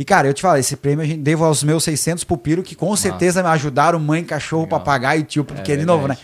E, 0.00 0.04
cara, 0.06 0.26
eu 0.26 0.32
te 0.32 0.40
falo, 0.40 0.56
esse 0.56 0.76
prêmio 0.76 1.04
a 1.04 1.06
gente 1.06 1.20
devo 1.20 1.44
aos 1.44 1.62
meus 1.62 1.84
600 1.84 2.24
pupilo, 2.24 2.62
que 2.62 2.74
com 2.74 2.96
certeza 2.96 3.42
me 3.42 3.50
ajudaram 3.50 4.00
mãe, 4.00 4.24
cachorro, 4.24 4.62
Legal. 4.62 4.78
papagaio 4.78 5.20
e 5.20 5.24
tio, 5.24 5.44
porque, 5.44 5.72
É 5.72 5.76
de 5.76 5.84
novo, 5.84 6.08
né? 6.08 6.16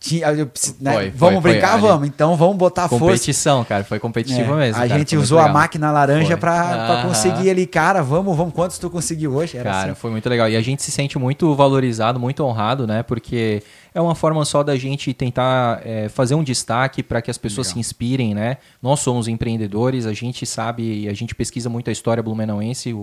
Tinha, 0.00 0.26
eu 0.32 0.50
né, 0.80 0.92
Foi, 0.92 1.02
foi, 1.04 1.10
vamos 1.16 1.42
foi. 1.42 1.52
brincar, 1.52 1.72
Ali- 1.72 1.80
vamos. 1.82 2.06
Então 2.08 2.36
vamos 2.36 2.56
botar 2.56 2.88
força. 2.88 3.02
Competição, 3.06 3.64
cara. 3.64 3.84
Foi 3.84 3.98
competitivo 3.98 4.52
É, 4.52 4.56
mesmo. 4.66 4.82
a 4.82 4.86
cara, 4.86 4.98
gente 4.98 5.14
foi 5.14 5.18
usou 5.24 5.38
a 5.38 5.48
máquina 5.48 5.90
laranja 5.90 6.36
Foi. 6.36 6.48
Aham. 6.50 7.08
conseguir 7.08 7.48
ali, 7.48 7.66
cara, 7.66 8.02
vamos, 8.02 8.36
vamos. 8.36 8.52
Quantos 8.52 8.76
tu 8.76 8.90
conseguiu 8.90 9.32
hoje? 9.34 9.56
Era 9.56 9.70
Cara, 9.70 9.92
assim. 9.92 10.00
foi 10.00 10.10
muito 10.10 10.28
legal. 10.28 10.46
E 10.50 10.56
a 10.56 10.60
gente 10.60 10.82
se 10.82 10.90
sente 10.90 11.18
muito 11.18 11.54
valorizado, 11.54 12.20
muito 12.20 12.44
honrado, 12.44 12.86
né? 12.86 13.02
Porque 13.02 13.62
é 13.94 14.00
uma 14.00 14.14
forma 14.14 14.44
só 14.44 14.62
da 14.62 14.76
gente 14.76 15.14
tentar 15.14 15.80
é, 15.82 16.10
fazer 16.10 16.34
um 16.34 16.44
destaque 16.44 17.02
para 17.02 17.22
que 17.22 17.30
as 17.30 17.38
pessoas 17.38 17.68
Legal. 17.68 17.74
se 17.74 17.80
inspirem, 17.80 18.34
né? 18.34 18.58
Nós 18.82 19.00
somos 19.00 19.26
empreendedores, 19.26 20.04
a 20.04 20.12
gente 20.12 20.44
sabe, 20.44 21.08
a 21.08 21.14
gente 21.14 21.34
pesquisa 21.34 21.70
muito 21.70 21.88
a 21.88 21.92
história 21.92 22.22
blumenauense, 22.22 22.94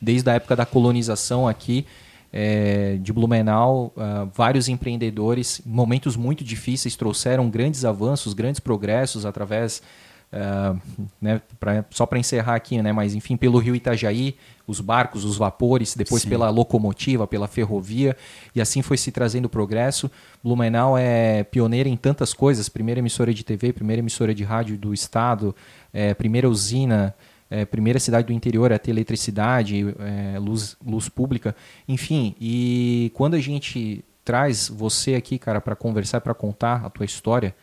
desde 0.00 0.30
a 0.30 0.32
época 0.32 0.56
da 0.56 0.64
colonização 0.64 1.46
aqui. 1.46 1.84
É, 2.32 2.98
de 3.00 3.12
Blumenau, 3.12 3.92
ah, 3.96 4.26
vários 4.34 4.68
empreendedores, 4.68 5.60
em 5.66 5.70
momentos 5.70 6.16
muito 6.16 6.44
difíceis, 6.44 6.96
trouxeram 6.96 7.48
grandes 7.48 7.84
avanços, 7.84 8.34
grandes 8.34 8.60
progressos 8.60 9.24
através 9.24 9.82
ah, 10.30 10.76
né, 11.20 11.40
pra- 11.58 11.84
só 11.90 12.04
para 12.04 12.18
encerrar 12.18 12.54
aqui, 12.54 12.80
né, 12.82 12.92
mas 12.92 13.14
enfim, 13.14 13.36
pelo 13.36 13.58
rio 13.58 13.74
Itajaí, 13.74 14.36
os 14.66 14.78
barcos, 14.78 15.24
os 15.24 15.38
vapores, 15.38 15.94
depois 15.96 16.20
Sim. 16.20 16.28
pela 16.28 16.50
locomotiva, 16.50 17.26
pela 17.26 17.48
ferrovia, 17.48 18.14
e 18.54 18.60
assim 18.60 18.82
foi 18.82 18.98
se 18.98 19.10
trazendo 19.10 19.48
progresso. 19.48 20.10
Blumenau 20.44 20.98
é 20.98 21.42
pioneira 21.44 21.88
em 21.88 21.96
tantas 21.96 22.34
coisas, 22.34 22.68
primeira 22.68 22.98
emissora 22.98 23.32
de 23.32 23.42
TV, 23.42 23.72
primeira 23.72 24.00
emissora 24.00 24.34
de 24.34 24.44
rádio 24.44 24.76
do 24.76 24.92
estado, 24.92 25.56
é, 25.94 26.12
primeira 26.12 26.46
usina, 26.46 27.14
é, 27.50 27.64
primeira 27.64 27.98
cidade 27.98 28.26
do 28.26 28.32
interior 28.32 28.72
a 28.72 28.78
ter 28.78 28.90
eletricidade, 28.90 29.94
é, 29.98 30.38
luz, 30.38 30.76
luz 30.86 31.08
pública, 31.08 31.54
enfim. 31.88 32.34
E 32.40 33.10
quando 33.14 33.34
a 33.34 33.40
gente 33.40 34.04
traz 34.24 34.68
você 34.68 35.14
aqui, 35.14 35.38
cara, 35.38 35.60
para 35.60 35.74
conversar, 35.74 36.20
para 36.20 36.34
contar 36.34 36.84
a 36.84 36.90
tua 36.90 37.06
história, 37.06 37.54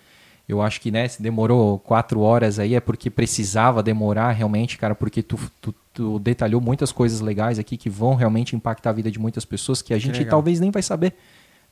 eu 0.47 0.61
acho 0.61 0.79
que, 0.81 0.91
né, 0.91 1.07
se 1.07 1.21
demorou 1.21 1.79
quatro 1.79 2.19
horas 2.21 2.59
aí 2.59 2.75
é 2.75 2.79
porque 2.79 3.09
precisava 3.09 3.81
demorar 3.81 4.31
realmente, 4.31 4.77
cara, 4.77 4.93
porque 4.93 5.23
tu, 5.23 5.39
tu, 5.61 5.73
tu 5.93 6.19
detalhou 6.19 6.61
muitas 6.61 6.91
coisas 6.91 7.19
legais 7.19 7.57
aqui 7.59 7.77
que 7.77 7.89
vão 7.89 8.13
realmente 8.15 8.55
impactar 8.55 8.91
a 8.91 8.93
vida 8.93 9.09
de 9.11 9.19
muitas 9.19 9.43
pessoas 9.45 9.81
que 9.81 9.93
a 9.93 9.97
gente 9.97 10.17
legal. 10.19 10.29
talvez 10.31 10.59
nem 10.59 10.69
vai 10.71 10.83
saber, 10.83 11.13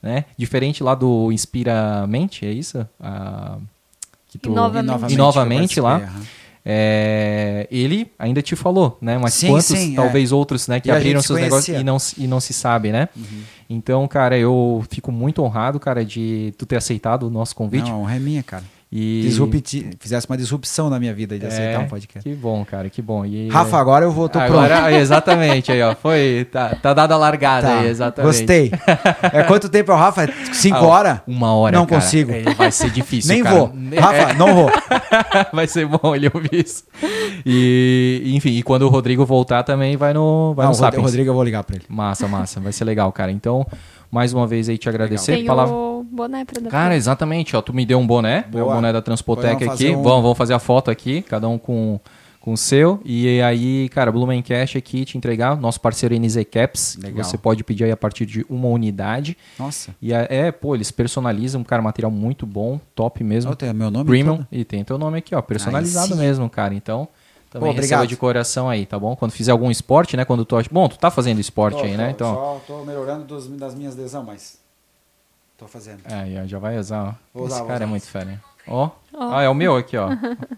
né? 0.02 0.24
Diferente 0.36 0.82
lá 0.82 0.94
do 0.94 1.30
Inspira 1.30 2.04
Mente, 2.08 2.44
é 2.46 2.52
isso? 2.52 2.84
Ah, 3.00 3.58
que 4.28 4.38
tu- 4.38 4.50
Inovamente. 4.50 5.14
E 5.14 5.16
novamente 5.16 5.78
eu 5.78 5.84
lá. 5.84 5.96
aham. 5.98 6.22
É, 6.66 7.68
ele 7.70 8.10
ainda 8.18 8.40
te 8.40 8.56
falou, 8.56 8.96
né? 9.00 9.18
Mas 9.18 9.34
Sim, 9.34 9.48
quantos, 9.48 9.66
sim, 9.66 9.92
é. 9.92 9.96
talvez 9.96 10.32
outros, 10.32 10.66
né, 10.66 10.80
que 10.80 10.88
E 10.88 10.92
abriram 10.92 11.20
se 11.20 11.26
seus 11.26 11.38
negócios 11.38 11.78
e 11.78 11.84
não, 11.84 11.98
se- 11.98 12.14
e 12.22 12.26
não 12.26 12.40
se 12.40 12.52
sabe, 12.54 12.90
né? 12.90 13.08
Então, 13.68 14.06
cara, 14.08 14.38
eu 14.38 14.84
fico 14.90 15.12
muito 15.12 15.42
honrado, 15.42 15.78
cara, 15.78 16.04
de 16.04 16.54
tu 16.56 16.64
ter 16.64 16.76
aceitado 16.76 17.24
o 17.24 17.30
nosso 17.30 17.54
convite. 17.54 17.88
Não, 17.88 17.96
a 17.96 17.98
honra 17.98 18.16
é 18.16 18.18
minha, 18.18 18.42
cara. 18.42 18.64
E 18.96 19.22
Disrupti, 19.22 19.90
fizesse 19.98 20.24
uma 20.30 20.36
disrupção 20.36 20.88
na 20.88 21.00
minha 21.00 21.12
vida 21.12 21.36
de 21.36 21.44
É, 21.44 21.48
aceitar 21.48 21.80
um 21.80 21.88
podcast. 21.88 22.28
Que 22.28 22.32
bom, 22.32 22.64
cara, 22.64 22.88
que 22.88 23.02
bom. 23.02 23.26
E, 23.26 23.48
Rafa, 23.48 23.76
agora 23.76 24.04
eu 24.04 24.12
vou, 24.12 24.28
tô 24.28 24.38
pronto. 24.38 24.52
Agora, 24.56 24.92
exatamente, 24.92 25.72
aí, 25.72 25.82
ó. 25.82 25.96
Foi, 25.96 26.46
tá, 26.52 26.76
tá 26.76 26.94
dada 26.94 27.12
a 27.12 27.16
largada 27.18 27.66
Tá, 27.66 27.80
aí, 27.80 27.88
exatamente. 27.88 28.32
Gostei. 28.38 28.70
É 29.32 29.42
quanto 29.42 29.68
tempo 29.68 29.90
é 29.90 29.94
o 29.94 29.98
Rafa? 29.98 30.22
É 30.22 30.28
Cinco 30.52 30.76
Ah, 30.76 30.86
horas? 30.86 31.20
Uma 31.26 31.52
hora, 31.52 31.76
Não 31.76 31.86
cara. 31.86 32.00
consigo. 32.00 32.30
É, 32.30 32.54
Vai 32.54 32.70
ser 32.70 32.88
difícil, 32.90 33.34
Nem 33.34 33.42
cara. 33.42 33.56
vou. 33.56 33.72
É, 33.90 33.98
Rafa, 33.98 34.34
não 34.34 34.54
vou. 34.54 34.70
vai 35.52 35.66
ser 35.66 35.86
bom 35.88 36.14
ele 36.14 36.30
ouvir 36.32 36.64
isso. 36.64 36.84
E, 37.44 38.22
enfim, 38.26 38.50
e 38.50 38.62
quando 38.62 38.82
o 38.82 38.88
Rodrigo 38.88 39.26
voltar 39.26 39.64
também 39.64 39.96
vai 39.96 40.12
no, 40.14 40.54
vai 40.54 40.66
Não, 40.66 40.72
no 40.72 40.98
o 40.98 41.02
Rodrigo 41.02 41.30
eu 41.30 41.34
vou 41.34 41.42
ligar 41.42 41.64
pra 41.64 41.74
ele. 41.74 41.84
Massa, 41.88 42.28
massa. 42.28 42.60
Vai 42.60 42.72
ser 42.72 42.84
legal, 42.84 43.10
cara. 43.10 43.32
Então, 43.32 43.66
mais 44.14 44.32
uma 44.32 44.46
vez 44.46 44.68
aí 44.68 44.78
te 44.78 44.88
agradecer. 44.88 45.34
Tem 45.34 45.44
Palavra- 45.44 45.74
o 45.74 46.04
boné 46.10 46.44
pra 46.44 46.60
dar 46.60 46.70
Cara, 46.70 46.86
pra- 46.90 46.96
exatamente, 46.96 47.56
ó. 47.56 47.60
Tu 47.60 47.74
me 47.74 47.84
deu 47.84 47.98
um 47.98 48.06
boné, 48.06 48.44
meu 48.52 48.64
Boa. 48.66 48.76
boné 48.76 48.92
da 48.92 49.02
Transpotec 49.02 49.64
aqui. 49.68 49.90
um- 49.90 50.02
Vamos, 50.02 50.22
vamos 50.22 50.38
fazer 50.38 50.54
a 50.54 50.58
foto 50.58 50.90
aqui, 50.90 51.20
cada 51.22 51.48
um 51.48 51.58
com, 51.58 51.98
com 52.40 52.52
o 52.52 52.56
seu. 52.56 53.00
E 53.04 53.40
aí, 53.42 53.88
cara, 53.88 54.12
Blumencast 54.12 54.78
aqui 54.78 55.04
te 55.04 55.18
entregar, 55.18 55.56
nosso 55.56 55.80
parceiro 55.80 56.14
NZ 56.14 56.44
Caps. 56.44 56.96
que 56.96 57.06
Legal. 57.06 57.24
Você 57.24 57.36
pode 57.36 57.64
pedir 57.64 57.84
aí 57.84 57.90
a 57.90 57.96
partir 57.96 58.24
de 58.26 58.46
uma 58.48 58.68
unidade. 58.68 59.36
Nossa. 59.58 59.94
E 60.00 60.12
é, 60.12 60.26
é, 60.30 60.52
pô, 60.52 60.74
eles 60.74 60.90
personalizam, 60.90 61.64
cara, 61.64 61.82
material 61.82 62.10
muito 62.12 62.46
bom, 62.46 62.78
top 62.94 63.24
mesmo. 63.24 63.50
Ó, 63.50 63.54
tem 63.54 63.72
meu 63.72 63.90
nome 63.90 64.04
Premium. 64.04 64.36
todo? 64.36 64.46
E 64.52 64.64
tem 64.64 64.84
teu 64.84 64.96
nome 64.98 65.18
aqui, 65.18 65.34
ó, 65.34 65.42
personalizado 65.42 66.14
mesmo, 66.16 66.48
cara. 66.48 66.72
Então, 66.74 67.08
também 67.54 67.72
Pô, 67.72 67.80
receba 67.80 68.04
de 68.04 68.16
coração 68.16 68.68
aí, 68.68 68.84
tá 68.84 68.98
bom? 68.98 69.14
Quando 69.14 69.30
fizer 69.30 69.52
algum 69.52 69.70
esporte, 69.70 70.16
né? 70.16 70.24
Quando 70.24 70.44
tu... 70.44 70.56
Bom, 70.72 70.88
tu 70.88 70.98
tá 70.98 71.08
fazendo 71.08 71.38
esporte 71.40 71.80
aí, 71.80 71.96
né? 71.96 72.10
Então, 72.10 72.34
Só 72.34 72.60
tô 72.66 72.84
melhorando 72.84 73.24
dos- 73.24 73.46
das 73.46 73.76
minhas 73.76 73.94
lesões, 73.94 74.26
mas 74.26 74.58
tô 75.56 75.68
fazendo. 75.68 76.00
É, 76.04 76.44
já- 76.48 76.58
vai 76.58 76.76
usar, 76.76 77.04
ó. 77.04 77.12
Vou 77.32 77.46
Esse 77.46 77.62
cara 77.64 77.84
é 77.84 77.86
muito 77.86 78.06
fera. 78.08 78.42
Ó. 78.66 78.90
Ó. 79.14 79.34
Ah, 79.36 79.42
é 79.42 79.48
o 79.48 79.54
meu 79.54 79.76
aqui, 79.76 79.96
ó. 79.96 80.08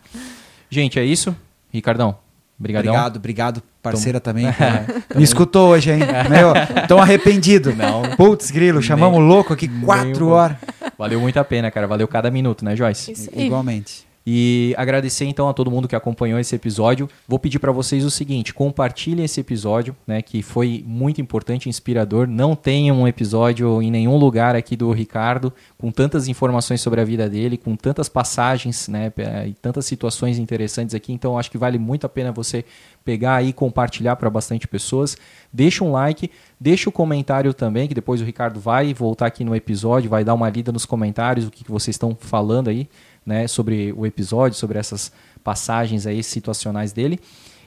Gente, 0.71 0.99
é 0.99 1.05
isso. 1.05 1.37
Ricardão, 1.71 2.17
brigadão. 2.59 2.93
Obrigado, 2.95 3.17
obrigado, 3.17 3.63
parceira 3.83 4.19
também. 4.19 4.47
Me 5.15 5.23
escutou 5.23 5.69
hoje, 5.69 5.91
hein? 5.91 5.99
Meu, 6.31 6.55
tão 6.89 6.99
arrependido. 6.99 7.75
Não. 7.75 8.17
Putz, 8.17 8.51
grilo, 8.51 8.81
chamamos 8.81 9.19
Nem- 9.21 9.29
louco 9.29 9.53
aqui 9.53 9.69
quatro 9.85 10.29
horas. 10.31 10.57
Valeu 10.97 11.21
muito 11.21 11.39
a 11.39 11.45
pena, 11.45 11.71
cara. 11.71 11.87
Valeu 11.87 12.09
cada 12.09 12.31
minuto, 12.31 12.65
né, 12.65 12.75
Joyce? 12.75 13.13
Igualmente. 13.35 14.07
E 14.29 14.75
agradecer 14.77 15.25
então 15.25 15.49
a 15.49 15.55
todo 15.55 15.71
mundo 15.71 15.87
que 15.87 15.95
acompanhou 15.95 16.41
esse 16.41 16.53
episódio. 16.53 17.09
Vou 17.29 17.39
pedir 17.39 17.61
para 17.61 17.71
vocês 17.71 18.05
o 18.05 18.11
seguinte: 18.11 18.53
compartilhem 18.53 19.25
esse 19.25 19.39
episódio, 19.39 19.95
né, 20.05 20.21
que 20.21 20.43
foi 20.43 20.83
muito 20.85 21.21
importante, 21.21 21.69
inspirador. 21.69 22.27
Não 22.27 22.57
tem 22.57 22.91
um 22.91 23.07
episódio 23.07 23.81
em 23.81 23.89
nenhum 23.89 24.17
lugar 24.17 24.57
aqui 24.57 24.75
do 24.75 24.91
Ricardo 24.91 25.53
com 25.79 25.93
tantas 25.93 26.27
informações 26.27 26.81
sobre 26.81 27.01
a 27.01 27.05
vida 27.05 27.31
dele, 27.31 27.57
com 27.57 27.77
tantas 27.77 28.09
passagens, 28.09 28.89
né, 28.89 29.13
e 29.47 29.55
tantas 29.55 29.87
situações 29.87 30.39
interessantes 30.39 30.93
aqui. 30.93 31.13
Então 31.13 31.39
acho 31.39 31.49
que 31.49 31.59
vale 31.59 31.79
muito 31.79 32.05
a 32.05 32.09
pena 32.09 32.33
você 32.33 32.65
pegar 33.05 33.45
e 33.45 33.53
compartilhar 33.53 34.17
para 34.17 34.29
bastante 34.29 34.67
pessoas. 34.67 35.17
Deixa 35.53 35.85
um 35.85 35.93
like, 35.93 36.29
deixa 36.59 36.89
o 36.89 36.93
comentário 36.93 37.55
também, 37.55 37.87
que 37.87 37.95
depois 37.95 38.21
o 38.21 38.25
Ricardo 38.25 38.59
vai 38.59 38.93
voltar 38.93 39.27
aqui 39.27 39.45
no 39.45 39.55
episódio, 39.55 40.11
vai 40.11 40.25
dar 40.25 40.35
uma 40.35 40.51
lida 40.51 40.73
nos 40.73 40.85
comentários 40.85 41.47
o 41.47 41.51
que, 41.53 41.63
que 41.63 41.71
vocês 41.71 41.95
estão 41.95 42.17
falando 42.19 42.69
aí 42.69 42.89
né, 43.27 43.49
sobre 43.49 43.93
o 43.93 44.07
episódio, 44.07 44.57
sobre 44.57 44.79
essas 44.79 45.13
passagens 45.43 46.07
aí 46.07 46.23
situacionais 46.23 46.93
dele. 46.93 47.19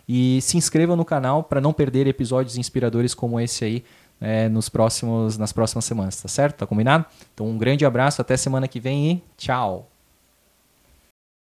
E 0.08 0.42
se 0.42 0.58
inscreva 0.58 0.96
no 0.96 1.06
canal 1.06 1.44
para 1.44 1.62
não 1.62 1.74
perder 1.74 2.08
episódios 2.08 2.58
inspiradores 2.58 3.14
como 3.14 3.40
esse 3.40 3.64
aí 3.64 3.84
é, 4.20 4.50
nos 4.50 4.68
próximos, 4.70 5.38
nas 5.38 5.54
próximas 5.54 5.86
semanas, 5.86 6.20
tá 6.22 6.28
certo? 6.28 6.58
Tá 6.58 6.66
combinado? 6.66 7.06
Então 7.34 7.48
um 7.48 7.58
grande 7.58 7.86
abraço, 7.86 8.22
até 8.22 8.36
semana 8.36 8.68
que 8.68 8.80
vem 8.80 9.12
e 9.12 9.24
tchau! 9.38 9.99